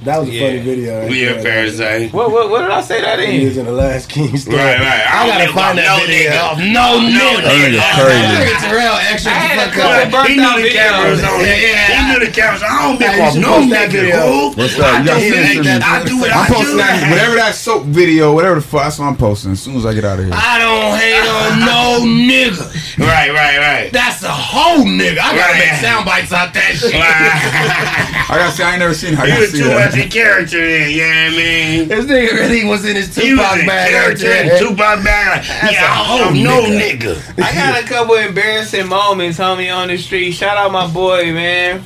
That 0.02 0.20
was 0.20 0.28
a 0.28 0.32
Yeah. 0.32 0.40
funny 0.48 0.58
video. 0.60 1.00
right 1.00 1.08
We 1.08 1.24
there. 1.24 1.38
are 1.38 1.42
fair. 1.42 2.08
What, 2.10 2.30
what, 2.30 2.50
what 2.50 2.60
did 2.62 2.70
I 2.70 2.80
say 2.82 3.00
that 3.00 3.20
in? 3.20 3.30
He 3.40 3.44
was 3.46 3.56
in? 3.56 3.60
in 3.64 3.72
the 3.72 3.72
last 3.72 4.10
King 4.10 4.36
story. 4.36 4.58
Right, 4.58 4.76
right. 4.78 5.00
I 5.08 5.24
gotta 5.28 5.48
find 5.54 5.78
that 5.78 5.88
no 5.88 6.04
video. 6.04 6.28
nigga. 6.28 6.72
No 6.76 7.00
No 7.00 7.08
nigga. 7.08 7.40
That 7.40 7.56
nigga's 7.56 7.80
That 7.80 7.94
crazy. 8.04 8.36
nigga 8.36 8.68
Terrell 8.68 8.96
extra 9.00 9.32
I 9.32 9.34
had 9.34 9.56
a 9.56 9.60
fuck 9.64 9.72
couple 9.80 9.96
up. 10.04 10.10
burnt 10.12 10.28
He 10.28 10.36
knew 10.36 10.56
the 10.60 10.72
cameras 10.76 11.24
on. 11.24 11.40
Yeah, 11.40 11.56
yeah. 11.56 11.88
He 11.88 12.00
knew 12.12 12.20
the 12.20 12.32
cameras. 12.36 12.60
I 12.60 12.72
don't 12.84 13.00
make 13.00 13.16
off 13.16 13.32
no 13.40 13.48
post 13.64 13.68
nigga. 13.72 13.88
video. 13.96 14.52
What's 14.52 14.76
up? 14.76 14.84
I 14.84 14.98
You 14.98 15.04
do 15.04 15.08
gotta 15.08 15.24
it. 15.24 15.54
to 15.56 15.62
me. 15.64 15.80
I 15.80 15.96
do 16.04 16.14
what 16.20 16.30
I'm 16.36 16.44
I 16.44 16.46
posting 16.52 16.76
do. 16.76 16.84
that, 16.84 16.94
whatever 17.08 17.34
that 17.40 17.54
soap 17.56 17.82
video, 17.88 18.24
whatever 18.36 18.56
the 18.60 18.66
fuck, 18.66 18.82
that's 18.84 18.98
what 19.00 19.06
I'm 19.08 19.16
posting 19.16 19.52
as 19.56 19.60
soon 19.64 19.76
as 19.80 19.86
I 19.88 19.94
get 19.96 20.04
out 20.04 20.18
of 20.20 20.26
here. 20.28 20.34
I 20.36 20.60
don't 20.60 20.92
hate 21.00 21.24
on 21.24 21.50
no 21.64 22.04
nigga. 22.04 22.60
Right, 23.00 23.32
right, 23.32 23.56
right. 23.58 23.88
That's 23.88 24.20
a 24.22 24.28
whole 24.28 24.84
nigga. 24.84 25.16
I 25.24 25.32
gotta 25.32 25.56
make 25.56 25.72
sound 25.80 26.04
bites 26.04 26.28
out 26.32 26.52
that 26.52 26.76
shit. 26.76 26.92
I 26.94 28.36
gotta 28.36 28.52
say, 28.52 28.64
I 28.64 28.70
ain't 28.76 28.80
never 28.84 28.92
seen 28.94 29.14
how 29.14 29.24
you 29.24 29.46
see 29.46 29.58
too 29.64 29.70
much 29.84 29.94
that. 29.94 30.04
in 30.04 30.10
character 30.10 30.60
then, 30.60 30.90
you 30.90 30.98
know 30.98 31.06
what 31.06 31.16
I 31.16 31.36
mean? 31.36 31.88
This 31.88 32.04
nigga 32.06 32.32
really 32.32 32.64
was 32.64 32.84
in 32.84 32.96
his 32.96 33.14
He 33.14 33.32
was 33.34 33.40
Tupac 33.40 33.60
in 33.60 33.66
bag. 33.66 33.90
character 33.90 34.30
in. 34.30 34.58
Tupac 34.58 35.04
bag. 35.04 35.38
Like, 35.38 35.72
yeah, 35.72 35.82
a 35.82 35.86
I 35.86 36.04
whole 36.04 36.18
don't 36.18 36.42
know 36.42 36.62
nigga. 36.62 37.14
nigga. 37.16 37.42
I 37.44 37.54
got 37.54 37.82
a 37.82 37.86
couple 37.86 38.14
embarrassing 38.16 38.88
moments, 38.88 39.38
homie, 39.38 39.74
on 39.74 39.88
the 39.88 39.96
street. 39.98 40.32
Shout 40.32 40.56
out 40.56 40.72
my 40.72 40.86
boy, 40.86 41.32
man. 41.32 41.82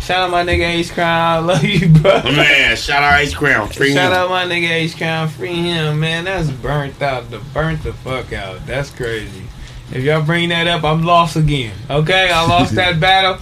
Shout 0.00 0.18
out 0.24 0.30
my 0.32 0.42
nigga 0.44 0.66
Ace 0.66 0.90
Crown. 0.90 1.06
I 1.06 1.38
love 1.38 1.62
you, 1.62 1.88
bro. 1.88 2.22
Man, 2.24 2.76
shout 2.76 3.04
out 3.04 3.12
Ice 3.14 3.32
Crown. 3.34 3.68
Free 3.68 3.92
Shout 3.94 4.10
him. 4.10 4.18
out 4.18 4.30
my 4.30 4.44
nigga 4.44 4.68
Ace 4.68 4.96
Crown. 4.96 5.28
Free 5.28 5.54
him, 5.54 6.00
man. 6.00 6.24
That's 6.24 6.50
burnt 6.50 7.00
out. 7.00 7.30
The 7.30 7.38
burnt 7.54 7.84
the 7.84 7.92
fuck 7.92 8.32
out. 8.32 8.66
That's 8.66 8.90
crazy. 8.90 9.44
If 9.92 10.02
y'all 10.02 10.22
bring 10.22 10.48
that 10.48 10.66
up, 10.66 10.82
I'm 10.82 11.04
lost 11.04 11.36
again. 11.36 11.74
Okay, 11.88 12.30
I 12.32 12.44
lost 12.48 12.74
that 12.76 12.98
battle. 12.98 13.38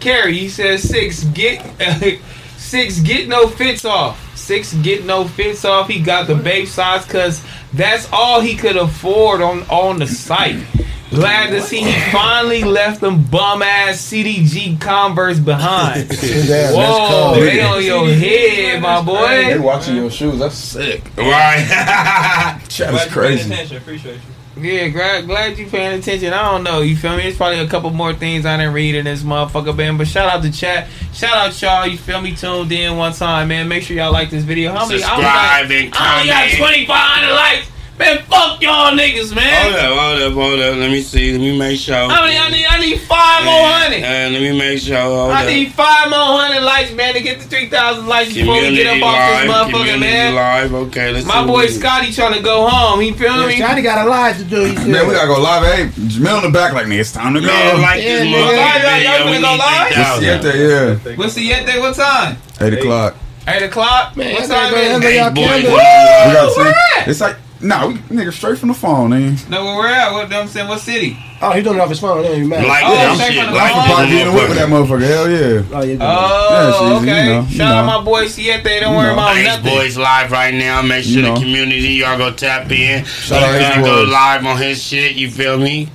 Kerry, 0.00 0.36
he 0.36 0.50
says 0.50 0.82
six 0.86 1.24
get 1.24 1.64
six 2.64 2.98
get 3.00 3.28
no 3.28 3.46
fits 3.46 3.84
off. 3.84 4.36
Six 4.36 4.74
get 4.74 5.04
no 5.04 5.28
fits 5.28 5.64
off. 5.64 5.88
He 5.88 6.00
got 6.00 6.26
the 6.26 6.34
babe 6.34 6.66
size 6.66 7.04
because 7.06 7.44
that's 7.72 8.08
all 8.12 8.40
he 8.40 8.56
could 8.56 8.76
afford 8.76 9.40
on 9.40 9.62
on 9.64 9.98
the 9.98 10.06
site. 10.06 10.64
Glad 11.10 11.50
to 11.50 11.62
see 11.62 11.80
he 11.80 12.10
finally 12.10 12.64
left 12.64 13.00
them 13.00 13.22
bum 13.22 13.62
ass 13.62 13.98
CDG 13.98 14.80
Converse 14.80 15.38
behind. 15.38 16.08
Damn, 16.08 16.46
that's 16.46 16.76
Whoa, 16.76 17.34
they 17.38 17.60
on 17.60 17.84
your 17.84 18.08
head, 18.08 18.82
my 18.82 19.00
boy. 19.00 19.44
They 19.44 19.58
watching 19.58 19.96
your 19.96 20.10
shoes. 20.10 20.40
That's 20.40 20.56
sick. 20.56 21.04
Right. 21.16 21.64
that's 22.78 23.06
crazy. 23.12 23.76
Appreciate 23.76 24.14
you. 24.14 24.33
Yeah, 24.56 24.88
glad, 24.88 25.26
glad 25.26 25.58
you 25.58 25.66
paying 25.66 25.98
attention. 25.98 26.32
I 26.32 26.52
don't 26.52 26.62
know, 26.62 26.80
you 26.80 26.96
feel 26.96 27.16
me? 27.16 27.24
It's 27.24 27.36
probably 27.36 27.58
a 27.58 27.66
couple 27.66 27.90
more 27.90 28.14
things 28.14 28.46
I 28.46 28.56
didn't 28.56 28.72
read 28.72 28.94
in 28.94 29.04
this 29.04 29.22
motherfucker, 29.22 29.76
man. 29.76 29.96
But 29.96 30.06
shout 30.06 30.28
out 30.28 30.42
to 30.42 30.52
chat. 30.52 30.88
Shout 31.12 31.36
out 31.36 31.60
y'all. 31.60 31.86
You 31.86 31.98
feel 31.98 32.20
me? 32.20 32.36
Tuned 32.36 32.70
in 32.70 32.96
one 32.96 33.12
time, 33.12 33.48
man. 33.48 33.68
Make 33.68 33.82
sure 33.82 33.96
y'all 33.96 34.12
like 34.12 34.30
this 34.30 34.44
video. 34.44 34.72
How 34.72 34.86
many? 34.86 35.02
I 35.02 35.06
Subscribe 35.06 35.68
got, 35.68 35.70
and 35.70 35.94
I 35.94 36.20
only 36.20 36.28
got 36.28 36.50
2,500 36.50 37.34
likes. 37.34 37.73
Man, 37.96 38.18
fuck 38.24 38.60
y'all 38.60 38.90
niggas, 38.90 39.32
man. 39.32 39.70
Hold 39.70 39.74
up, 39.76 39.98
hold 39.98 40.22
up, 40.22 40.32
hold 40.32 40.60
up. 40.60 40.76
Let 40.78 40.90
me 40.90 41.00
see. 41.00 41.30
Let 41.30 41.40
me 41.40 41.56
make 41.56 41.78
sure. 41.78 41.94
How 41.94 42.24
many? 42.26 42.36
I 42.36 42.50
need, 42.50 42.66
I 42.66 42.80
need 42.80 42.98
five 43.02 43.44
more 43.44 43.68
hundred. 43.70 44.02
Uh, 44.02 44.30
let 44.34 44.42
me 44.42 44.58
make 44.58 44.80
sure. 44.80 44.98
Hold 44.98 45.30
I 45.30 45.42
up. 45.42 45.46
need 45.46 45.72
five 45.74 46.10
more 46.10 46.18
hundred 46.42 46.62
likes, 46.64 46.92
man, 46.92 47.14
to 47.14 47.20
get 47.22 47.40
to 47.40 47.46
3,000 47.46 48.06
likes 48.08 48.34
before 48.34 48.54
we 48.60 48.74
get 48.74 48.88
up 48.98 49.02
off 49.06 49.14
this 49.14 49.50
motherfucker, 49.54 49.70
community 49.70 50.00
man. 50.00 50.34
live. 50.34 50.74
Okay, 50.74 51.12
let's 51.12 51.24
My 51.24 51.42
see 51.42 51.46
boy 51.46 51.66
Scotty 51.68 52.12
trying 52.12 52.34
to 52.34 52.42
go 52.42 52.66
home. 52.68 52.98
He 53.00 53.12
feel 53.12 53.30
Yeah, 53.40 53.46
me? 53.46 53.58
Johnny 53.58 53.82
got 53.82 54.04
a 54.04 54.10
lot 54.10 54.34
to 54.34 54.44
do. 54.44 54.64
He. 54.64 54.74
Man, 54.90 55.06
we 55.06 55.14
gotta 55.14 55.28
go 55.28 55.40
live. 55.40 55.62
Hey, 55.62 55.86
Jamel 56.10 56.38
in 56.44 56.50
the 56.50 56.58
back, 56.58 56.72
like, 56.72 56.86
nigga, 56.86 56.98
it's 56.98 57.12
time 57.12 57.32
to 57.34 57.40
go. 57.40 57.46
Man, 57.46 57.80
like 57.80 58.00
this 58.02 58.26
Yeah, 58.26 58.34
motherfucker 58.34 58.58
nigga. 58.58 58.82
Y'all- 58.82 59.02
y'all 59.02 59.28
video. 59.28 59.30
We 59.30 59.38
finna 59.38 59.42
go 59.42 59.52
need 59.52 59.58
live? 59.58 59.92
3,000. 59.94 60.24
Yeah, 60.24 60.36
there, 60.38 60.98
yeah. 61.06 61.16
What's 61.16 61.34
the 61.34 61.42
yet 61.42 61.64
day? 61.66 61.78
What 61.78 61.94
time? 61.94 62.38
Eight 62.60 62.74
o'clock. 62.74 63.16
Eight 63.46 63.62
o'clock. 63.62 64.16
Man, 64.16 64.34
what 64.34 64.48
time 64.48 64.70
go 64.72 64.78
is 64.80 65.04
it? 65.04 65.14
y'all 65.14 65.30
Hey, 65.30 65.62
boy. 65.62 65.62
camera. 65.62 66.26
We 66.26 66.32
got 66.34 66.48
to 66.48 66.54
ten- 66.64 66.74
at? 66.98 67.08
It's 67.08 67.20
like, 67.20 67.36
nah, 67.64 67.86
we 67.88 67.94
nigga 67.94 68.32
straight 68.32 68.58
from 68.58 68.68
the 68.68 68.74
phone, 68.74 69.10
nigga. 69.10 69.48
No, 69.48 69.64
where 69.64 69.76
we're 69.76 69.86
at? 69.88 70.12
What 70.12 70.32
I'm 70.32 70.46
saying? 70.48 70.68
What 70.68 70.80
city? 70.80 71.16
Oh, 71.42 71.50
he 71.50 71.62
doing 71.62 71.76
it 71.76 71.80
off 71.80 71.88
his 71.88 71.98
phone. 72.00 72.20
It 72.20 72.22
don't 72.28 72.36
even 72.36 72.48
matter. 72.48 72.66
Like 72.68 72.84
Oh, 72.86 72.94
this 72.94 73.20
okay, 73.20 73.34
shit. 73.34 73.44
from 73.44 73.52
the 73.52 73.58
Like 73.58 73.72
phone. 73.72 73.82
this 73.82 73.92
Probably 73.94 74.24
be 74.24 74.30
whip 74.30 74.48
with 74.48 74.58
that 74.58 74.68
motherfucker. 74.68 75.00
motherfucker. 75.00 75.08
Hell 75.08 75.30
yeah. 75.30 75.78
Oh, 75.78 75.82
you 75.82 75.96
doing 75.96 76.00
Oh, 76.02 76.50
Yeah, 76.50 76.70
easy, 76.70 77.10
okay. 77.10 77.24
you 77.26 77.32
know, 77.32 77.40
you 77.48 77.56
Shout 77.56 77.74
out 77.74 77.86
my 77.86 78.04
boy 78.04 78.26
Siete. 78.28 78.62
Don't 78.64 78.92
You 78.92 78.96
worry 78.98 79.06
know. 79.08 79.12
about 79.14 79.36
Ace 79.36 79.46
nothing. 79.46 79.64
Boys 79.72 79.96
live 79.98 80.30
right 80.32 80.54
now. 80.54 80.82
Make 80.82 81.04
sure 81.04 81.12
You 81.12 81.22
know. 81.22 81.34
the 81.34 81.40
community 81.40 81.80
y'all 82.00 82.16
go 82.18 82.32
tap 82.32 82.70
in. 82.70 83.04
Shout 83.04 83.42
out 83.42 83.50
We're 83.52 83.60
gonna 83.60 83.82
go 83.82 84.02
live 84.10 84.46
on 84.46 84.56
his 84.58 84.82
shit. 84.82 85.16
You 85.16 85.30
feel 85.30 85.58
me? 85.58 85.88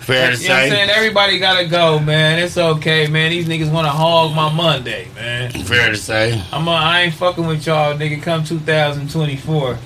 Fair 0.00 0.32
to 0.34 0.42
You 0.42 0.48
know 0.48 0.54
what 0.54 0.62
I'm 0.64 0.70
say. 0.70 0.76
saying? 0.76 0.90
Everybody 0.90 1.38
gotta 1.38 1.66
go, 1.66 1.98
man. 2.00 2.38
It's 2.40 2.56
okay, 2.58 3.06
man. 3.06 3.30
These 3.30 3.46
niggas 3.46 3.70
wanna 3.70 3.90
hog 3.90 4.34
my 4.34 4.50
Monday, 4.52 5.06
man. 5.14 5.50
Fair 5.52 5.90
to 5.90 5.96
say. 5.96 6.42
I'm 6.52 6.66
a, 6.66 6.70
I 6.72 7.02
ain't 7.02 7.14
fucking 7.14 7.46
with 7.46 7.64
y'all, 7.66 7.94
nigga. 7.94 8.20
Come 8.20 8.42
2024. 8.42 9.78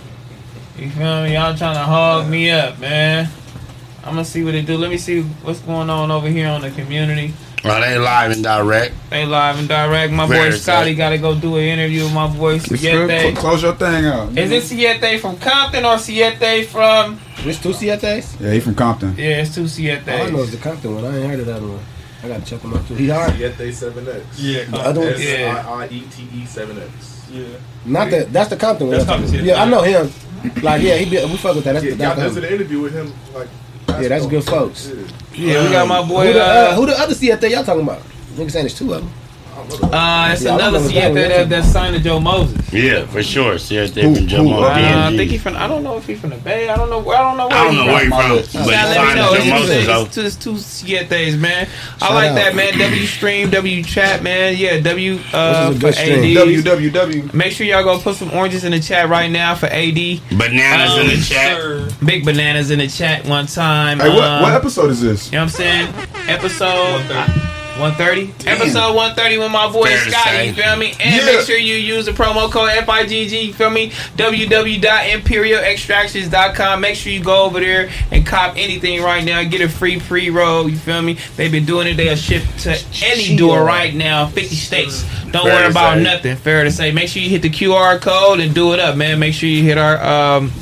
You 0.79 0.91
feel 0.91 1.23
me? 1.23 1.35
Y'all 1.35 1.57
trying 1.57 1.75
to 1.75 1.83
hog 1.85 2.29
me 2.29 2.51
up, 2.51 2.79
man. 2.81 3.29
I'm 4.03 4.15
gonna 4.15 4.25
see 4.25 4.43
what 4.45 4.53
they 4.53 4.63
do. 4.63 4.77
Let 4.77 4.91
me 4.91 4.99
see 4.99 5.23
what's 5.23 5.61
going 5.61 5.89
on 5.89 6.11
over 6.11 6.29
here 6.29 6.49
on 6.49 6.61
the 6.61 6.71
community. 6.71 7.33
Well, 7.65 7.81
they 7.81 7.99
live 7.99 8.33
and 8.33 8.43
direct. 8.43 8.93
They 9.09 9.25
live 9.25 9.59
and 9.59 9.67
direct. 9.69 10.13
My 10.13 10.29
Fair 10.29 10.51
boy 10.51 10.57
Scotty 10.57 10.95
gotta 10.95 11.17
go 11.17 11.35
do 11.39 11.57
an 11.57 11.63
interview 11.65 12.05
with 12.05 12.13
my 12.13 12.27
boy 12.27 12.57
It's. 12.57 12.67
Siete. 12.69 13.37
Close 13.37 13.63
your 13.63 13.75
thing 13.75 14.05
out. 14.05 14.37
Is 14.37 14.51
it 14.51 14.63
Siete 14.65 15.19
from 15.21 15.39
Compton 15.39 15.85
or 15.87 15.97
Siete 15.97 16.67
from? 16.67 17.17
Which 17.47 17.63
two 17.63 17.71
Sietes? 17.71 18.39
Yeah, 18.41 18.53
he 18.53 18.61
from 18.61 18.75
Compton. 18.75 19.15
Yeah, 19.17 19.41
it's 19.43 19.55
two 19.55 19.67
two 19.69 19.89
Oh, 19.91 19.93
I 20.13 20.29
know 20.31 20.39
Sietes. 20.39 20.43
it's 20.43 20.51
the 20.53 20.57
Compton 20.59 20.95
one. 20.97 21.05
I 21.07 21.17
ain't 21.17 21.31
heard 21.31 21.41
of 21.41 21.47
that 21.47 21.63
one. 21.63 21.79
I 22.23 22.29
gotta 22.29 22.45
check 22.45 22.61
him 22.61 22.75
out 22.75 22.87
too. 22.89 22.95
He 22.95 23.09
hard. 23.09 23.37
Yet 23.39 23.57
they 23.57 23.71
7X. 23.71 24.25
Yeah, 24.37 24.65
The 24.65 24.79
other 24.79 25.01
one? 25.01 25.09
S 25.15 25.21
Yeah. 25.25 25.65
I 25.67 25.85
I 25.85 25.89
E 25.89 26.01
T 26.11 26.23
E 26.35 26.45
7X. 26.45 26.91
Yeah. 27.31 27.45
Not 27.87 28.11
that. 28.11 28.33
That's 28.33 28.51
the 28.51 28.57
Compton 28.57 28.89
one. 28.89 28.97
That's 28.99 29.09
Compton, 29.09 29.35
Yeah, 29.37 29.55
yeah. 29.55 29.63
I 29.63 29.69
know 29.69 29.83
him. 29.83 30.11
Like, 30.63 30.83
yeah, 30.83 30.97
he 30.97 31.05
be, 31.11 31.17
we 31.25 31.37
fuck 31.37 31.55
with 31.57 31.65
that. 31.65 31.73
That's 31.75 31.85
Yeah, 31.85 31.95
the 31.95 32.05
y'all 32.05 32.17
that's 32.17 32.35
did 32.35 32.43
the- 32.43 32.49
an 32.49 32.55
interview 32.55 32.81
with 32.81 32.93
him. 32.93 33.13
Like, 33.35 33.49
Yeah, 33.89 34.09
that's 34.09 34.27
good 34.27 34.45
folks. 34.45 34.91
Yeah, 35.35 35.65
we 35.65 35.71
got 35.71 35.87
my 35.89 36.03
boy. 36.07 36.27
Who 36.29 36.33
the, 36.35 36.43
uh, 36.43 36.47
Uh, 36.47 36.75
who 36.75 36.87
the 36.87 36.99
other 36.99 37.15
Siete 37.15 37.43
y'all 37.51 37.65
talking 37.65 37.83
about? 37.83 38.03
Niggas 38.37 38.51
saying 38.53 38.67
it's 38.67 38.77
two 38.79 38.93
of 38.93 39.03
them. 39.03 39.13
Uh, 39.93 40.31
it's 40.33 40.43
Yeah, 40.43 40.55
another 40.55 40.81
know 40.81 40.87
Siete 40.89 41.15
that 41.15 41.29
that, 41.29 41.49
that's 41.49 41.69
signed 41.69 41.97
to 41.97 42.03
Joe 42.03 42.21
Moses. 42.21 42.73
Yeah, 42.73 43.07
for 43.07 43.23
sure. 43.23 43.59
See 43.59 43.77
if 43.77 43.95
they 43.95 44.03
Who- 44.03 44.15
can 44.15 44.29
jump 44.29 44.49
who, 44.49 44.55
uh, 44.55 44.69
I 44.69 45.17
think 45.17 45.31
he 45.31 45.39
from. 45.39 45.57
I 45.57 45.67
don't 45.69 45.83
know 45.83 45.97
if 45.97 46.07
he 46.07 46.15
from 46.15 46.31
the 46.31 46.37
Bay. 46.37 46.69
I 46.69 46.77
don't 46.77 46.91
know. 46.91 46.99
I 47.11 47.19
don't 47.19 47.37
know 47.37 47.47
where 47.49 47.57
I 47.57 47.65
don't 47.65 47.77
know 47.77 47.87
where 47.87 48.05
he 48.05 48.11
from, 48.11 48.37
but 48.37 48.47
he 48.49 48.59
let 48.59 48.89
me 48.89 48.95
signed 48.95 49.17
know. 49.17 49.31
to 49.31 49.37
It's, 49.37 49.45
Joe 49.45 49.51
Moses, 50.03 50.17
it's, 50.27 50.37
two 50.37 50.53
Sietes, 50.55 51.39
man. 51.39 51.69
I 52.03 52.15
like 52.15 52.31
out. 52.31 52.35
that, 52.37 52.55
man. 52.57 52.79
W 52.79 53.07
stream, 53.07 53.51
W 53.51 53.83
chat, 53.85 54.23
man. 54.23 54.57
Yeah, 54.57 54.81
W 54.81 55.19
uh, 55.33 55.71
This 55.71 55.71
is 55.71 55.71
a 55.71 55.73
for 55.75 55.79
good 55.81 55.95
stream. 55.95 56.37
AD. 56.37 56.65
www. 56.65 57.35
Make 57.35 57.53
sure 57.53 57.67
y'all 57.67 57.85
go 57.85 57.99
put 57.99 58.17
some 58.17 58.31
oranges 58.33 58.65
in 58.65 58.73
the 58.73 58.81
chat 58.81 59.09
right 59.09 59.31
now 59.31 59.55
for 59.55 59.67
AD. 59.67 59.95
Bananas 60.31 60.99
in 60.99 61.07
the 61.09 61.15
Um, 61.15 61.21
chat. 61.23 61.57
Sir. 61.57 61.89
Big 62.05 62.25
bananas 62.25 62.71
in 62.71 62.79
the 62.81 62.89
chat 62.89 63.25
one 63.27 63.47
time. 63.47 64.01
Hey, 64.01 64.09
what, 64.09 64.25
Um, 64.25 64.43
what 64.43 64.53
episode 64.53 64.91
is 64.91 65.01
this? 65.01 65.27
You 65.27 65.39
know 65.39 65.45
what 65.45 65.61
I'm 65.61 65.89
saying? 65.89 65.95
Episode 66.29 67.53
130. 67.79 68.49
Episode 68.49 68.95
130 68.95 69.39
with 69.39 69.51
my 69.51 69.71
boy 69.71 69.87
Fair 69.87 70.11
Scotty, 70.11 70.47
you 70.47 70.53
feel 70.55 70.77
me? 70.77 70.95
And 71.01 71.15
Yeah. 71.17 71.25
make 71.27 71.41
sure 71.47 71.57
you 71.57 71.75
use 71.75 72.07
the 72.07 72.13
promo 72.13 72.49
code 72.51 72.71
FIGG, 72.71 73.47
you 73.47 73.53
feel 73.53 73.71
me? 73.71 73.91
www.imperialextractions.com. 74.17 76.81
Make 76.81 76.97
sure 76.97 77.13
you 77.13 77.21
go 77.21 77.45
over 77.45 77.61
there 77.61 77.89
and 78.11 78.25
cop 78.27 78.55
anything 78.57 79.03
right 79.03 79.23
now. 79.25 79.43
Get 79.43 79.61
a 79.61 79.69
free 79.69 79.99
pre 79.99 80.31
roll, 80.31 80.69
you 80.71 80.77
feel 80.77 81.03
me? 81.03 81.17
They've 81.37 81.51
been 81.53 81.65
doing 81.65 81.87
it. 81.89 81.97
They'll 81.97 82.17
ship 82.17 82.43
to 82.61 82.79
any 83.03 83.37
door 83.37 83.65
right 83.65 83.95
now, 83.95 84.27
50 84.27 84.55
states. 84.57 85.05
Don't 85.33 85.45
Fair 85.47 85.55
worry 85.55 85.67
about 85.71 85.97
say. 85.97 86.03
nothing. 86.03 86.37
Fair 86.37 86.65
to 86.65 86.71
say. 86.71 86.93
Make 86.93 87.09
sure 87.09 87.23
you 87.23 87.31
hit 87.31 87.43
the 87.43 87.51
QR 87.51 87.99
code 88.01 88.41
and 88.41 88.55
do 88.55 88.73
it 88.73 88.81
up, 88.81 88.97
man. 88.97 89.19
Make 89.19 89.35
sure 89.35 89.49
you 89.49 89.63
hit 89.65 89.79
our 89.79 90.03
um 90.05 90.53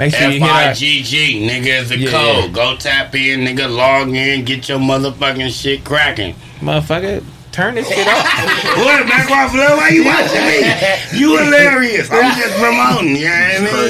Make 0.00 0.14
sure 0.14 0.30
you 0.30 0.40
hit 0.40 0.48
F-I-G-G, 0.50 1.46
nigga, 1.46 1.82
is 1.82 1.90
the 1.90 1.98
Yeah. 1.98 2.10
code. 2.10 2.54
Go 2.54 2.74
tap 2.74 3.14
in, 3.14 3.40
nigga, 3.40 3.68
log 3.68 4.14
in, 4.14 4.46
get 4.46 4.66
your 4.66 4.78
motherfucking 4.78 5.52
shit 5.52 5.84
cracking. 5.84 6.34
motherfucker. 6.62 7.22
Turn 7.52 7.74
this 7.74 7.86
shit 7.86 8.08
off. 8.08 8.76
What, 8.78 9.06
back 9.06 9.30
off, 9.30 9.52
Lil? 9.52 9.76
Why 9.76 9.88
you 9.90 10.04
watching 10.04 10.46
me? 10.46 11.18
You 11.20 11.36
hilarious. 11.36 12.08
I'm 12.10 12.34
just 12.40 12.56
promoting, 12.56 13.16
you 13.16 13.24
know 13.24 13.60
what 13.60 13.72
I 13.72 13.88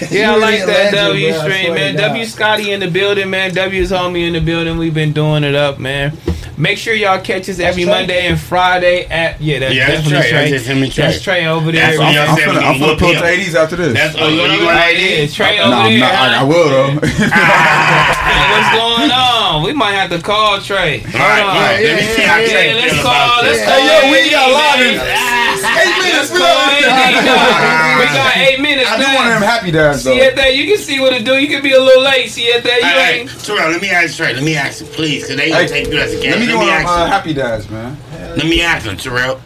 mean? 0.00 0.08
Yeah, 0.10 0.32
I 0.32 0.36
like 0.36 0.60
that 0.64 0.94
legend, 0.94 0.96
W 0.96 1.32
stream, 1.34 1.74
man. 1.74 1.96
W 1.96 2.24
Scotty 2.24 2.72
in 2.72 2.80
the 2.80 2.90
building, 2.90 3.28
man. 3.28 3.52
W's 3.52 3.90
homie 3.90 4.26
in 4.26 4.32
the 4.32 4.40
building. 4.40 4.78
We've 4.78 4.94
been 4.94 5.12
doing 5.12 5.44
it 5.44 5.54
up, 5.54 5.78
man. 5.78 6.16
Make 6.56 6.78
sure 6.78 6.94
y'all 6.94 7.20
catch 7.20 7.48
us 7.48 7.58
every 7.58 7.84
Monday 7.84 8.26
and 8.28 8.38
Friday 8.38 9.06
at 9.06 9.40
yeah, 9.40 9.58
that's 9.58 9.74
Yeah, 9.74 9.88
that's 9.88 10.02
definitely 10.04 10.30
Trey. 10.30 10.30
That's 10.30 10.30
Trey. 10.30 10.50
just 10.50 10.66
him 10.66 10.82
and 10.82 10.92
Trey. 10.92 11.04
That's 11.06 11.22
Trey 11.22 11.46
over 11.46 11.72
there. 11.72 11.82
That's 11.86 11.98
what 11.98 12.06
I'm 12.06 12.14
y'all 12.14 12.36
finna, 12.36 12.48
I'm 12.62 12.78
gonna 12.78 12.78
finna 12.78 12.88
whoop 12.90 12.98
pull 12.98 13.14
him. 13.14 13.22
80s 13.22 13.54
after 13.54 13.76
this. 13.76 13.92
That's 13.94 14.14
oh, 14.16 14.20
oh 14.22 14.28
you 14.28 14.34
you 14.36 14.42
know 14.42 14.54
going 14.54 14.64
what 14.66 14.74
like 14.76 14.94
it 14.94 14.98
this? 14.98 15.30
is. 15.30 15.34
Trey 15.34 15.56
no, 15.58 15.64
over 15.64 15.74
I'm 15.74 15.90
there. 15.90 16.00
not. 16.00 16.14
I, 16.14 16.40
I 16.40 16.42
will, 16.44 16.68
though. 16.70 16.90
Hey, 18.24 18.50
what's 18.50 18.70
going 18.74 19.10
on? 19.10 19.62
We 19.62 19.72
might 19.74 19.92
have 19.94 20.10
to 20.10 20.20
call 20.22 20.60
Trey. 20.60 21.02
All 21.04 21.10
right, 21.12 21.42
all 21.42 21.54
right. 21.54 21.82
Let 21.82 21.96
me 22.00 22.06
see 22.14 22.22
how 22.22 22.38
Trey. 22.38 22.74
Let's 22.74 23.02
call. 23.02 23.42
Let's 23.42 23.62
call. 23.64 23.74
Hey, 23.74 23.86
yo, 23.86 24.10
we 24.10 24.30
got 24.30 24.50
live 24.50 24.78
man. 24.80 24.94
in 24.94 25.00
eight 25.02 25.94
minutes. 26.14 26.30
We 26.32 26.38
Call 26.38 26.46
AD 26.46 27.24
now. 27.24 27.98
We 27.98 28.04
got 28.06 28.36
eight 28.36 28.60
minutes 28.60 28.88
I 28.90 28.96
do 28.96 29.02
now. 29.02 29.14
one 29.16 29.26
of 29.26 29.32
them 29.34 29.42
happy 29.42 29.70
dads, 29.70 30.04
though. 30.04 30.12
See 30.12 30.20
it 30.20 30.36
there. 30.36 30.50
You 30.50 30.66
can 30.66 30.78
see 30.78 31.00
what 31.00 31.12
it 31.12 31.24
do. 31.24 31.34
You 31.38 31.48
can 31.48 31.62
be 31.62 31.72
a 31.72 31.80
little 31.80 32.02
late. 32.02 32.28
See 32.30 32.42
it 32.44 32.62
there. 32.64 32.78
You 32.78 32.84
Hey, 32.84 32.90
hey, 33.14 33.20
ain't. 33.22 33.30
Terrell, 33.44 33.70
let 33.70 33.82
me 33.82 33.90
ask 33.90 34.16
Trey. 34.16 34.34
Let 34.34 34.42
me 34.42 34.56
ask 34.56 34.80
him, 34.80 34.88
please, 34.88 35.22
because 35.22 35.36
they 35.36 35.50
gonna 35.50 35.62
Hey, 35.62 35.68
take 35.68 35.92
you 35.92 35.98
as 35.98 36.12
a 36.12 36.16
guest. 36.20 36.38
Let 36.38 36.40
me 36.40 36.46
Let 36.46 36.48
me 36.48 36.56
one 36.56 36.68
of 36.68 36.74
them 36.78 36.86
uh, 36.86 37.06
happy 37.06 37.34
dads, 37.34 37.68
man. 37.70 37.96
Let 38.36 38.46
me 38.46 38.62
ask 38.62 38.86
him, 38.86 38.96
Terrell. 38.96 39.40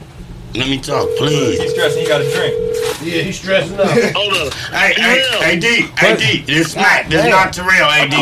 Let 0.54 0.68
me 0.68 0.78
talk, 0.80 1.08
please. 1.16 1.60
He's 1.60 1.70
stressing. 1.72 2.02
He 2.02 2.08
got 2.08 2.20
a 2.22 2.30
drink. 2.30 2.54
Yeah, 3.02 3.22
he's 3.22 3.38
stressing 3.38 3.78
out. 3.78 3.86
Hold 4.16 4.32
up. 4.48 4.54
Hey, 4.72 4.94
hey, 4.96 5.22
hey, 5.40 5.58
D, 5.60 5.82
hey, 5.98 6.16
D, 6.16 6.42
this 6.42 6.74
Mac, 6.74 7.08
this 7.08 7.22
Damn. 7.22 7.30
not 7.30 7.52
Terrell, 7.52 7.90
hey, 7.90 8.08
D. 8.08 8.14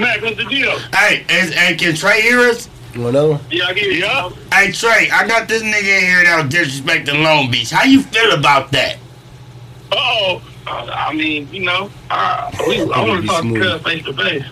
Mac, 0.00 0.20
what's 0.22 0.36
the 0.36 0.44
deal? 0.44 0.78
Hey, 0.94 1.24
is, 1.28 1.52
hey, 1.54 1.74
can 1.76 1.94
Trey 1.94 2.20
hear 2.22 2.40
us? 2.40 2.68
You 2.94 3.00
want 3.02 3.16
another 3.16 3.30
one? 3.32 3.40
Yeah, 3.50 3.64
I 3.66 3.72
get 3.72 3.86
it. 3.86 3.98
Yeah. 3.98 4.30
Hey, 4.52 4.70
Trey, 4.70 5.10
I 5.10 5.26
got 5.26 5.48
this 5.48 5.62
nigga 5.62 5.98
in 5.98 6.04
here 6.04 6.24
that 6.24 6.44
was 6.44 6.54
disrespecting 6.54 7.22
Long 7.24 7.50
Beach. 7.50 7.70
How 7.70 7.82
you 7.84 8.02
feel 8.02 8.32
about 8.32 8.70
that? 8.72 8.98
Oh, 9.90 10.40
I 10.66 11.12
mean, 11.12 11.48
you 11.52 11.64
know, 11.64 11.90
I, 12.10 12.50
we, 12.68 12.80
I 12.80 13.04
want 13.04 13.22
to 13.22 13.26
talk 13.26 13.42
to 13.42 13.52
Cuz 13.54 13.82
face 13.82 14.04
to 14.04 14.12
face. 14.12 14.44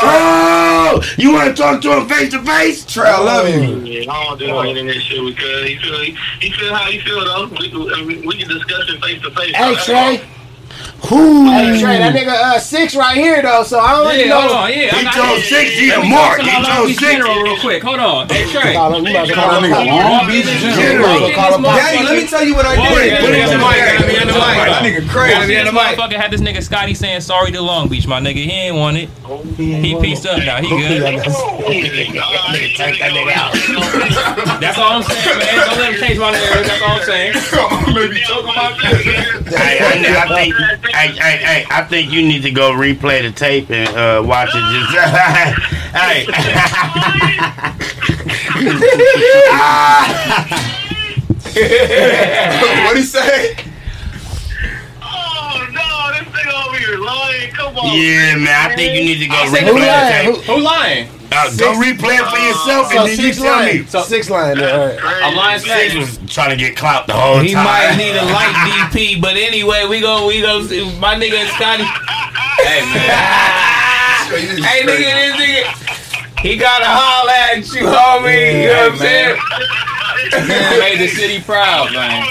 Oh, 0.00 1.02
you 1.18 1.32
want 1.32 1.54
to 1.54 1.62
talk 1.62 1.82
to 1.82 1.96
him 1.98 2.08
face 2.08 2.30
to 2.32 2.42
face? 2.42 2.84
Trey, 2.86 3.08
I 3.08 3.18
love 3.18 3.48
you. 3.48 3.54
Oh, 3.54 3.84
yeah, 3.84 4.12
I 4.12 4.24
don't 4.24 4.38
do 4.38 4.46
no 4.48 4.64
internet 4.64 5.02
shit 5.02 5.22
with 5.22 5.36
Cuz. 5.36 5.68
He 5.68 5.76
feel, 5.78 5.98
he, 6.00 6.16
he 6.40 6.50
feel 6.52 6.74
how 6.74 6.90
he 6.90 6.98
feel 7.00 7.24
though. 7.24 7.48
We, 7.58 7.70
can- 7.70 8.06
we, 8.06 8.26
we 8.26 8.36
can 8.36 8.48
discuss 8.48 8.88
it 8.88 9.02
face 9.02 9.20
to 9.22 9.30
face. 9.30 9.54
Hey, 9.54 9.74
Trey. 9.84 10.28
Hey 11.02 11.74
Trey, 11.82 11.98
that 11.98 12.14
nigga 12.14 12.30
uh 12.30 12.58
six 12.60 12.94
right 12.94 13.16
here 13.18 13.42
though, 13.42 13.64
so 13.64 13.80
I 13.80 13.90
don't 13.90 14.06
really 14.06 14.22
Yeah, 14.22 14.38
know. 14.38 14.40
hold 14.46 14.52
on. 14.52 14.70
Yeah, 14.70 14.94
I 14.94 14.98
He 14.98 15.04
got 15.04 15.14
told 15.18 15.38
it. 15.42 15.50
six, 15.50 15.74
he 15.74 15.90
a 15.90 15.98
mark. 15.98 16.38
talk 16.38 16.46
He 16.46 16.54
told 16.62 16.88
six. 16.94 17.00
General 17.02 17.42
real 17.42 17.58
quick. 17.58 17.82
Hold 17.82 17.98
on. 17.98 18.28
Hey, 18.30 18.46
Trey. 18.46 18.74
Call 18.78 18.94
him, 18.94 19.04
you 19.06 19.12
might 19.12 19.26
as 19.28 19.36
well 19.36 19.50
Call 19.50 19.60
that 19.60 19.66
nigga 19.66 19.82
Long 19.82 20.26
Beach 20.30 20.46
General. 20.46 21.20
We'll 21.20 21.34
call 21.34 21.54
him 21.58 21.62
Daddy, 21.62 22.04
let 22.06 22.16
me 22.22 22.26
tell 22.28 22.44
you 22.46 22.54
what 22.54 22.66
I 22.66 22.76
did. 22.76 23.10
yeah, 23.10 23.18
Put 23.20 23.34
it 23.34 23.42
on 23.42 23.50
the 23.50 23.58
mic. 23.58 23.82
Gotta 23.82 24.06
be 24.06 24.14
on 24.14 24.26
the 24.30 24.32
mic. 24.38 24.62
That 24.62 24.82
nigga 24.86 25.02
crazy. 25.10 25.34
Gotta 25.34 25.46
be 25.48 25.58
on 25.58 25.66
the 25.66 25.72
mic. 25.72 25.82
Motherfucker 25.98 26.16
had 26.22 26.30
this 26.30 26.40
nigga 26.40 26.62
Scotty 26.62 26.94
saying 26.94 27.20
sorry 27.22 27.50
to 27.50 27.60
Long 27.60 27.88
Beach, 27.88 28.06
my 28.06 28.20
nigga. 28.20 28.36
He 28.36 28.50
ain't 28.52 28.76
want 28.76 28.96
it. 28.96 29.08
He 29.58 29.98
pieced 30.00 30.24
up 30.26 30.38
now. 30.38 30.62
He 30.62 30.68
good. 30.70 31.02
That's 34.62 34.78
all 34.78 34.92
I'm 34.92 35.02
saying, 35.02 35.38
man. 35.38 35.66
Don't 35.66 35.78
let 35.78 35.92
him 35.94 35.98
change 36.00 36.18
my 36.18 36.30
narrative. 36.30 36.66
That's 36.66 36.82
all 36.82 36.96
I'm 36.96 37.02
saying. 37.02 37.32
Maybe 37.94 38.20
choke 38.22 38.46
on 38.46 38.54
my. 38.54 38.70
Hey, 39.52 39.80
I, 39.82 40.24
I 40.24 40.26
think, 40.34 40.54
hey, 40.92 41.12
hey, 41.12 41.36
hey, 41.38 41.64
I 41.70 41.84
think 41.84 42.10
you 42.10 42.22
need 42.22 42.42
to 42.42 42.50
go 42.50 42.72
replay 42.72 43.22
the 43.22 43.30
tape 43.32 43.70
and 43.70 43.88
uh, 43.96 44.22
watch 44.24 44.50
it. 44.52 44.60
Just, 44.72 44.92
hey, 45.94 46.26
What 52.82 52.96
he 52.96 53.02
say? 53.02 53.54
Oh 55.02 55.66
no, 55.70 56.12
this 56.12 56.22
nigga 56.32 56.66
over 56.68 56.78
here 56.78 56.96
lying. 56.98 57.52
Come 57.52 57.76
on. 57.76 57.84
yeah, 57.96 58.36
man, 58.36 58.70
I 58.70 58.74
think 58.74 58.94
you 58.94 59.04
need 59.04 59.18
to 59.18 59.26
go 59.28 59.46
said 59.50 59.64
replay 59.64 59.68
Who 59.68 59.78
lying? 59.78 60.26
the 60.26 60.32
Who, 60.32 60.36
tape. 60.38 60.46
Who 60.46 60.58
lying? 60.62 61.08
Uh, 61.34 61.48
go 61.56 61.72
replay 61.80 62.20
it 62.20 62.28
for 62.28 62.38
yourself, 62.38 62.92
so 62.92 63.00
and 63.00 63.08
then 63.08 63.16
you 63.18 63.32
six 63.32 63.36
tell 63.38 63.64
me. 63.64 63.80
line. 63.82 64.04
Six 64.04 64.28
line 64.30 64.58
there. 64.58 65.00
All 65.00 65.04
right. 65.04 65.22
I'm 65.24 65.34
lying 65.36 65.60
Six 65.60 65.94
was 65.94 66.18
trying 66.30 66.50
to 66.50 66.56
get 66.56 66.76
clout 66.76 67.06
the 67.06 67.14
whole 67.14 67.40
He 67.40 67.54
time. 67.54 67.64
might 67.64 67.96
need 67.96 68.14
a 68.16 68.24
light 68.24 68.52
DP, 68.92 69.20
but 69.20 69.36
anyway, 69.36 69.86
we 69.88 70.00
go, 70.00 70.26
we 70.26 70.40
go. 70.42 70.60
My 71.00 71.14
nigga 71.16 71.40
and 71.40 71.48
Scotty. 71.56 71.84
Hey 72.62 72.84
man. 72.92 74.62
hey 74.62 74.82
nigga, 74.84 75.08
this 75.16 75.36
nigga. 75.40 76.38
He 76.40 76.56
gotta 76.56 76.84
holler 76.86 77.30
at 77.32 77.56
you, 77.72 77.86
homie. 77.86 78.62
You 78.62 78.68
know 78.68 78.88
what 78.88 78.92
I'm 78.92 78.98
saying? 78.98 79.36
Made 80.80 80.98
the 80.98 81.08
city 81.08 81.40
proud, 81.42 81.88
I'm, 81.88 81.94
man. 81.94 82.26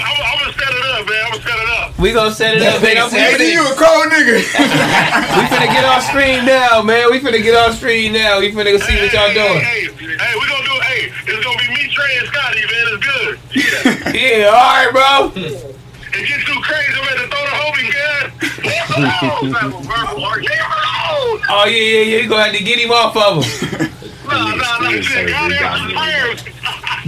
Up, 1.02 1.08
man. 1.08 1.24
I'm 1.24 1.30
gonna 1.32 1.42
set 1.42 1.58
it 1.58 1.68
up. 1.68 1.98
We 1.98 2.12
gonna 2.12 2.34
set 2.34 2.54
it 2.56 2.62
up, 2.62 2.82
man. 2.82 2.96
Hey, 2.96 3.34
finna, 3.34 3.52
you 3.52 3.62
a 3.66 3.74
cold 3.74 4.06
nigga. 4.12 4.36
we 5.36 5.44
finna 5.50 5.70
get 5.72 5.84
off 5.84 6.04
screen 6.04 6.44
now, 6.44 6.82
man. 6.82 7.10
We 7.10 7.20
finna 7.20 7.42
get 7.42 7.54
off 7.54 7.76
screen 7.76 8.12
now. 8.12 8.40
We 8.40 8.52
finna 8.52 8.72
go 8.72 8.78
see 8.78 8.96
what 8.96 9.12
y'all 9.12 9.34
doing. 9.34 9.60
Hey, 9.60 9.86
hey, 9.86 10.16
hey, 10.16 10.34
we 10.38 10.46
gonna 10.46 10.64
do. 10.64 10.76
Hey, 10.82 11.12
it's 11.26 11.44
gonna 11.44 11.58
be 11.58 11.68
me, 11.74 11.88
Trey, 11.90 12.18
and 12.18 12.28
Scotty, 12.28 12.60
man. 12.60 12.86
It's 12.94 13.02
good. 13.06 13.38
Yeah. 13.54 13.98
Yeah, 14.22 14.46
all 14.46 14.52
right, 14.52 14.92
bro. 14.92 15.32
it 15.34 16.28
gets 16.28 16.44
too 16.44 16.60
crazy. 16.60 16.92
I'm 16.92 17.08
at 17.08 17.16
to 17.16 17.26
throw 17.28 17.42
the 17.42 17.56
homie 17.58 17.88
gun. 17.90 18.32
Oh 21.48 21.64
yeah, 21.66 21.76
yeah, 21.76 22.02
yeah. 22.02 22.18
You 22.18 22.28
gonna 22.28 22.44
have 22.44 22.54
to 22.54 22.62
get 22.62 22.78
him 22.78 22.90
off 22.90 23.16
of 23.16 23.44
him. 23.44 23.88
Nah, 24.24 24.54
nah, 24.54 24.78
nah. 24.78 25.00
Shit, 25.02 25.28
God 25.28 25.52
answer 25.52 25.94
prayers. 25.94 26.44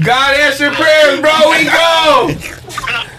God 0.04 0.34
answer 0.40 0.70
prayers, 0.72 1.20
bro. 1.20 1.50
We 1.50 1.64
go. 1.64 3.13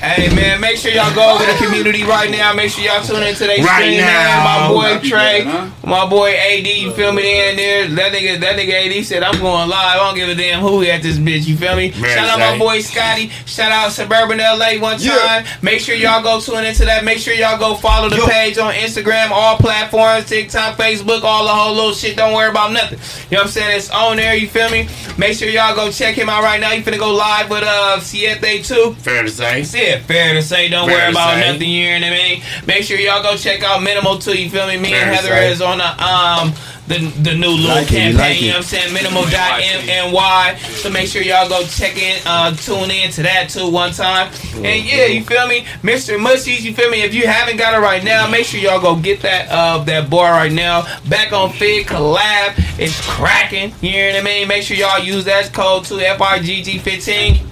Hey 0.00 0.34
man, 0.34 0.62
make 0.62 0.78
sure 0.78 0.90
y'all 0.92 1.14
go 1.14 1.34
over 1.34 1.44
to 1.44 1.52
the 1.52 1.58
community 1.62 2.04
right 2.04 2.30
now. 2.30 2.54
Make 2.54 2.70
sure 2.70 2.82
y'all 2.82 3.02
tune 3.02 3.22
into 3.22 3.40
their 3.44 3.58
Right 3.62 3.82
stream, 3.84 4.00
man. 4.00 4.06
now. 4.06 4.44
My 4.44 4.68
boy 4.68 5.06
Trey, 5.06 5.44
my 5.84 6.08
boy 6.08 6.30
AD, 6.32 6.66
you 6.66 6.90
feel 6.92 7.12
me? 7.12 7.20
They 7.20 7.50
in 7.50 7.56
there. 7.56 7.86
That 7.88 8.12
nigga, 8.14 8.40
that 8.40 8.56
nigga 8.56 8.98
AD 8.98 9.04
said 9.04 9.22
I'm 9.22 9.38
going 9.40 9.68
live. 9.68 9.72
I 9.74 9.96
don't 9.96 10.14
give 10.16 10.30
a 10.30 10.34
damn 10.34 10.60
who 10.60 10.82
at 10.84 11.02
this 11.02 11.18
bitch. 11.18 11.46
You 11.46 11.54
feel 11.54 11.76
me? 11.76 11.90
Man, 12.00 12.16
Shout 12.16 12.28
out 12.30 12.38
my 12.38 12.56
boy 12.58 12.80
Scotty. 12.80 13.28
Shout 13.44 13.70
out 13.72 13.92
Suburban 13.92 14.38
LA 14.38 14.78
one 14.80 14.98
time. 14.98 15.44
Make 15.60 15.80
sure 15.80 15.94
y'all 15.94 16.22
go 16.22 16.40
tune 16.40 16.64
into 16.64 16.86
that. 16.86 17.04
Make 17.04 17.18
sure 17.18 17.34
y'all 17.34 17.58
go 17.58 17.74
follow 17.74 18.08
the 18.08 18.26
page 18.26 18.56
on 18.56 18.72
Instagram, 18.72 19.30
all 19.30 19.58
platforms, 19.58 20.24
TikTok, 20.30 20.78
Facebook, 20.78 21.24
all 21.24 21.44
the 21.44 21.50
whole 21.52 21.74
little 21.74 21.92
shit. 21.92 22.16
Don't 22.16 22.32
worry 22.32 22.48
about 22.48 22.72
nothing. 22.72 22.98
You 23.30 23.36
know 23.36 23.42
what 23.42 23.46
I'm 23.48 23.52
saying? 23.52 23.76
It's 23.76 23.90
on 23.90 24.16
there. 24.16 24.34
You 24.34 24.48
feel 24.48 24.70
me? 24.70 24.88
Make 25.18 25.36
sure 25.36 25.48
y'all 25.48 25.74
go 25.74 25.90
check 25.90 26.14
him 26.14 26.30
out 26.30 26.42
right 26.42 26.58
now. 26.58 26.72
You 26.72 26.82
finna 26.82 26.98
go 26.98 27.12
live 27.12 27.50
with 27.50 27.64
uh 27.64 28.00
Siete 28.00 28.64
too. 28.64 28.94
Fair 29.00 29.22
to 29.24 29.28
say. 29.28 29.89
Yeah, 29.90 30.00
fair 30.00 30.34
to 30.34 30.42
say. 30.42 30.68
Don't 30.68 30.88
Fair 30.88 30.98
worry 30.98 31.10
about 31.10 31.34
say. 31.34 31.52
nothing. 31.52 31.68
You 31.70 31.92
what 31.94 32.04
I 32.04 32.10
mean? 32.10 32.42
Make 32.66 32.82
sure 32.84 32.98
y'all 32.98 33.22
go 33.22 33.36
check 33.36 33.62
out 33.62 33.82
Minimal 33.82 34.18
too. 34.18 34.32
You 34.40 34.48
feel 34.50 34.66
me? 34.66 34.76
Me 34.78 34.90
Fair 34.90 35.06
and 35.06 35.14
Heather 35.14 35.28
say. 35.28 35.52
is 35.52 35.60
on 35.62 35.78
the 35.78 36.04
um 36.04 36.52
the 36.88 36.98
the 37.22 37.34
new 37.36 37.50
little 37.50 37.68
Like 37.76 37.86
it, 37.86 37.90
campaign. 37.90 38.16
like 38.16 38.40
you 38.40 38.48
know 38.48 38.54
what 38.54 38.56
I'm 38.58 38.62
saying? 38.64 38.92
Minimal.mny. 38.92 40.58
So 40.82 40.90
make 40.90 41.06
sure 41.08 41.22
y'all 41.22 41.48
go 41.48 41.62
check 41.64 41.96
in, 41.96 42.20
uh, 42.26 42.52
tune 42.56 42.90
in 42.90 43.10
to 43.12 43.22
that 43.22 43.48
too 43.48 43.70
one 43.70 43.92
time. 43.92 44.32
And 44.56 44.84
yeah, 44.84 45.06
you 45.06 45.22
feel 45.22 45.46
me, 45.46 45.60
Mr. 45.82 46.18
Mushies. 46.18 46.62
You 46.62 46.74
feel 46.74 46.90
me? 46.90 47.02
If 47.02 47.14
you 47.14 47.26
haven't 47.28 47.58
got 47.58 47.74
it 47.74 47.78
right 47.78 48.02
now, 48.02 48.28
make 48.28 48.44
sure 48.44 48.58
y'all 48.58 48.80
go 48.80 48.96
get 48.96 49.20
that 49.22 49.48
uh 49.50 49.78
that 49.84 50.10
bar 50.10 50.32
right 50.32 50.50
now. 50.52 50.82
Back 51.08 51.32
on 51.32 51.50
Figg 51.52 51.86
collab, 51.86 52.54
it's 52.78 53.00
cracking. 53.06 53.72
You 53.80 53.90
hear 53.90 54.12
what 54.12 54.20
I 54.22 54.24
mean? 54.24 54.48
Make 54.48 54.64
sure 54.64 54.76
y'all 54.76 54.98
use 54.98 55.24
that 55.26 55.52
code 55.52 55.84
to 55.84 55.94
FRGG15. 55.94 57.46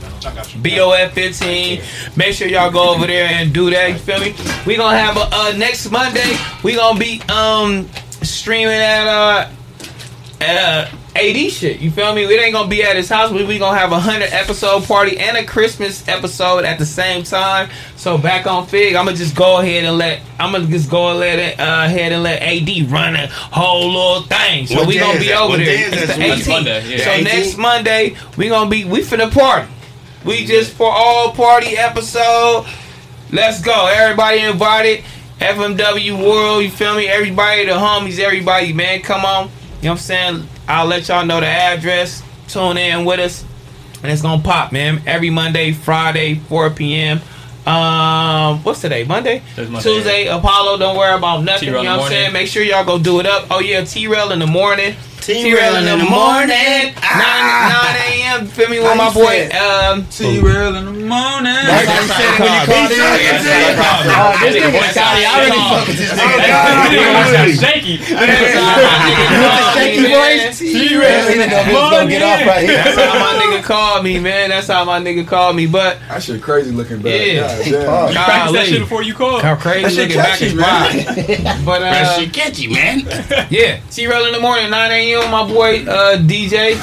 BOF 0.62 1.12
15. 1.12 1.82
Make 2.16 2.34
sure 2.34 2.48
y'all 2.48 2.70
go 2.70 2.94
over 2.94 3.06
there 3.06 3.28
and 3.28 3.52
do 3.52 3.70
that. 3.70 3.88
You 3.90 3.98
feel 3.98 4.20
me? 4.20 4.34
We 4.66 4.76
gonna 4.76 4.98
have 4.98 5.16
a 5.16 5.28
uh, 5.32 5.52
next 5.56 5.90
Monday. 5.90 6.36
We 6.62 6.74
gonna 6.74 6.98
be 6.98 7.20
um 7.28 7.88
streaming 8.22 8.74
at 8.74 9.06
uh 9.06 9.50
at 10.40 10.86
uh, 10.86 10.88
AD 11.16 11.50
shit. 11.50 11.80
You 11.80 11.90
feel 11.90 12.14
me? 12.14 12.26
We 12.26 12.38
ain't 12.38 12.52
gonna 12.52 12.68
be 12.68 12.84
at 12.84 12.94
his 12.94 13.08
house. 13.08 13.32
but 13.32 13.46
we 13.46 13.58
gonna 13.58 13.76
have 13.78 13.90
a 13.90 13.98
hundred 13.98 14.32
episode 14.32 14.84
party 14.84 15.18
and 15.18 15.36
a 15.36 15.44
Christmas 15.44 16.06
episode 16.06 16.64
at 16.64 16.78
the 16.78 16.86
same 16.86 17.24
time. 17.24 17.70
So 17.96 18.16
back 18.18 18.46
on 18.46 18.66
Figg, 18.66 18.94
I'm 18.94 19.04
gonna 19.06 19.16
just 19.16 19.34
go 19.34 19.58
ahead 19.60 19.84
and 19.84 19.98
let 19.98 20.20
I'm 20.38 20.52
gonna 20.52 20.66
just 20.66 20.88
go 20.90 21.10
and 21.10 21.18
let 21.18 21.38
it 21.40 21.58
uh, 21.58 21.86
ahead 21.86 22.12
and 22.12 22.22
let 22.22 22.40
AD 22.42 22.90
run 22.90 23.14
the 23.14 23.26
whole 23.28 23.88
little 23.88 24.22
thing. 24.22 24.66
So 24.68 24.76
What 24.76 24.86
we 24.86 24.98
gonna 24.98 25.18
be 25.18 25.32
over 25.32 25.50
What 25.50 25.58
day 25.58 25.88
It's 25.90 26.14
the 26.16 26.22
18th. 26.22 26.48
Monday, 26.48 26.86
yeah. 26.88 27.04
So 27.04 27.22
next 27.22 27.56
Monday 27.56 28.16
we 28.36 28.48
gonna 28.48 28.70
be 28.70 28.84
we 28.84 29.00
finna 29.00 29.32
party. 29.32 29.68
We 30.28 30.44
just 30.44 30.74
for 30.74 30.92
all 30.92 31.32
party 31.32 31.74
episode. 31.78 32.66
Let's 33.32 33.62
go. 33.62 33.86
Everybody 33.90 34.40
invited. 34.40 35.02
FMW 35.40 36.22
World, 36.22 36.64
you 36.64 36.70
feel 36.70 36.96
me? 36.96 37.08
Everybody, 37.08 37.64
the 37.64 37.72
homies, 37.72 38.18
everybody, 38.18 38.74
man. 38.74 39.00
Come 39.00 39.24
on. 39.24 39.44
You 39.44 39.48
know 39.48 39.52
what 39.80 39.90
I'm 39.92 39.96
saying? 39.96 40.48
I'll 40.68 40.84
let 40.84 41.08
y'all 41.08 41.24
know 41.24 41.40
the 41.40 41.46
address. 41.46 42.22
Tune 42.46 42.76
in 42.76 43.06
with 43.06 43.20
us. 43.20 43.42
And 44.02 44.12
it's 44.12 44.20
gonna 44.20 44.42
pop, 44.42 44.70
man. 44.70 45.00
Every 45.06 45.30
Monday, 45.30 45.72
Friday, 45.72 46.34
4 46.34 46.70
p.m. 46.70 47.22
Um, 47.64 48.62
what's 48.64 48.82
today? 48.82 49.04
Monday? 49.04 49.42
Monday, 49.56 49.80
Tuesday, 49.80 50.26
Apollo, 50.26 50.76
don't 50.76 50.98
worry 50.98 51.16
about 51.16 51.42
nothing. 51.42 51.68
You 51.68 51.72
T-Rail 51.72 51.84
know 51.84 51.96
what 52.00 52.04
I'm 52.04 52.10
saying? 52.10 52.32
Make 52.34 52.48
sure 52.48 52.62
y'all 52.62 52.84
go 52.84 52.98
do 52.98 53.18
it 53.20 53.24
up. 53.24 53.46
Oh 53.50 53.60
yeah, 53.60 53.82
T-Rail 53.82 54.32
in 54.32 54.40
the 54.40 54.46
morning. 54.46 54.94
T-Rail 55.28 55.76
in 55.76 55.84
the 55.84 55.96
morning. 56.08 56.48
9, 56.48 56.96
9 56.96 56.96
a.m. 58.08 58.46
Feel 58.48 58.68
me 58.70 58.80
with 58.80 58.96
my 58.96 59.12
boy. 59.12 59.44
Um, 59.52 60.06
T 60.08 60.40
real 60.40 60.74
in 60.74 60.84
the 60.86 60.92
morning. 61.04 61.52
That's 61.52 61.84
how 61.84 62.00
you 62.00 62.08
said 62.08 62.32
it 62.32 62.40
when 62.40 62.48
you 62.48 62.64
called 62.64 62.88
in. 62.88 63.04
Uh, 64.08 64.32
this 64.40 64.56
nigga 64.56 64.80
Scotty, 64.88 65.24
I 65.28 65.36
already 65.36 65.60
fuck 65.68 65.84
with 65.84 65.98
this 66.00 66.12
nigga. 66.16 67.60
Shaky. 67.60 67.96
Shaky 69.76 70.08
voice. 70.08 70.58
T-Rex. 70.58 71.28
He 71.28 71.34
didn't 71.34 71.50
know 71.50 71.60
if 71.60 71.66
he 71.66 71.72
was 71.74 71.90
gonna 71.90 72.08
get 72.08 72.22
off 72.22 72.46
right 72.46 72.66
That's 72.66 72.96
how 72.96 73.18
my 73.18 73.32
nigga 73.44 73.62
called 73.62 74.04
me, 74.04 74.18
man. 74.18 74.48
That's 74.50 74.66
how 74.66 74.84
my 74.84 74.98
nigga 75.00 75.26
called 75.26 75.56
me. 75.56 75.66
But 75.66 75.98
That 76.08 76.22
shit 76.22 76.40
crazy 76.42 76.70
looking 76.70 77.02
back. 77.02 77.12
Yeah. 77.20 77.40
God 77.42 77.64
damn. 77.64 78.08
You 78.08 78.14
practice 78.14 78.52
that 78.52 78.66
shit 78.66 78.80
before 78.80 79.02
you 79.02 79.14
call. 79.14 79.40
how 79.40 79.56
crazy 79.56 79.94
looking 80.00 80.16
back 80.16 80.40
is 80.40 80.54
man. 80.54 80.64
right. 80.64 81.64
But 81.64 81.80
That 81.80 82.06
uh, 82.06 82.18
shit 82.20 82.32
catchy, 82.32 82.66
man. 82.72 83.00
yeah, 83.50 83.80
T-Rail 83.90 84.24
in 84.26 84.32
the 84.32 84.40
morning, 84.40 84.70
9 84.70 84.90
a.m. 84.90 85.17
My 85.30 85.46
boy 85.46 85.84
uh, 85.84 86.16
DJ 86.18 86.74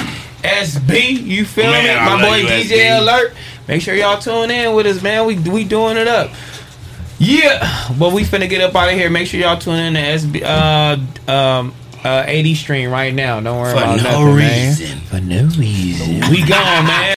SB, 0.42 1.22
you 1.24 1.44
feel 1.44 1.70
Man, 1.70 1.84
me? 1.84 1.90
I 1.90 2.16
My 2.16 2.22
boy 2.22 2.42
DJ 2.48 2.64
SB. 2.90 2.98
Alert. 3.00 3.34
Make 3.68 3.82
sure 3.82 3.94
y'all 3.94 4.18
tune 4.20 4.50
in 4.50 4.74
with 4.74 4.86
us, 4.86 5.02
man. 5.02 5.26
We 5.26 5.38
we 5.38 5.64
doing 5.64 5.96
it 5.96 6.06
up. 6.08 6.30
Yeah, 7.18 7.88
but 7.98 8.12
we 8.12 8.22
finna 8.24 8.48
get 8.48 8.60
up 8.60 8.74
out 8.76 8.88
of 8.90 8.94
here. 8.94 9.08
Make 9.10 9.26
sure 9.26 9.40
y'all 9.40 9.58
tune 9.58 9.76
in 9.76 9.94
to 9.94 10.00
SB 10.00 10.42
uh 10.44 11.30
um 11.32 11.74
uh 12.04 12.24
80 12.26 12.54
stream 12.54 12.90
right 12.90 13.12
now. 13.12 13.40
Don't 13.40 13.58
worry 13.58 13.72
For 13.72 13.78
about 13.78 13.96
no 13.96 14.02
nothing, 14.02 14.36
man. 14.36 14.68
reason. 14.68 14.98
For 15.00 15.20
no 15.20 15.44
reason. 15.58 16.30
We 16.30 16.40
gone, 16.46 16.84
man. 16.86 17.14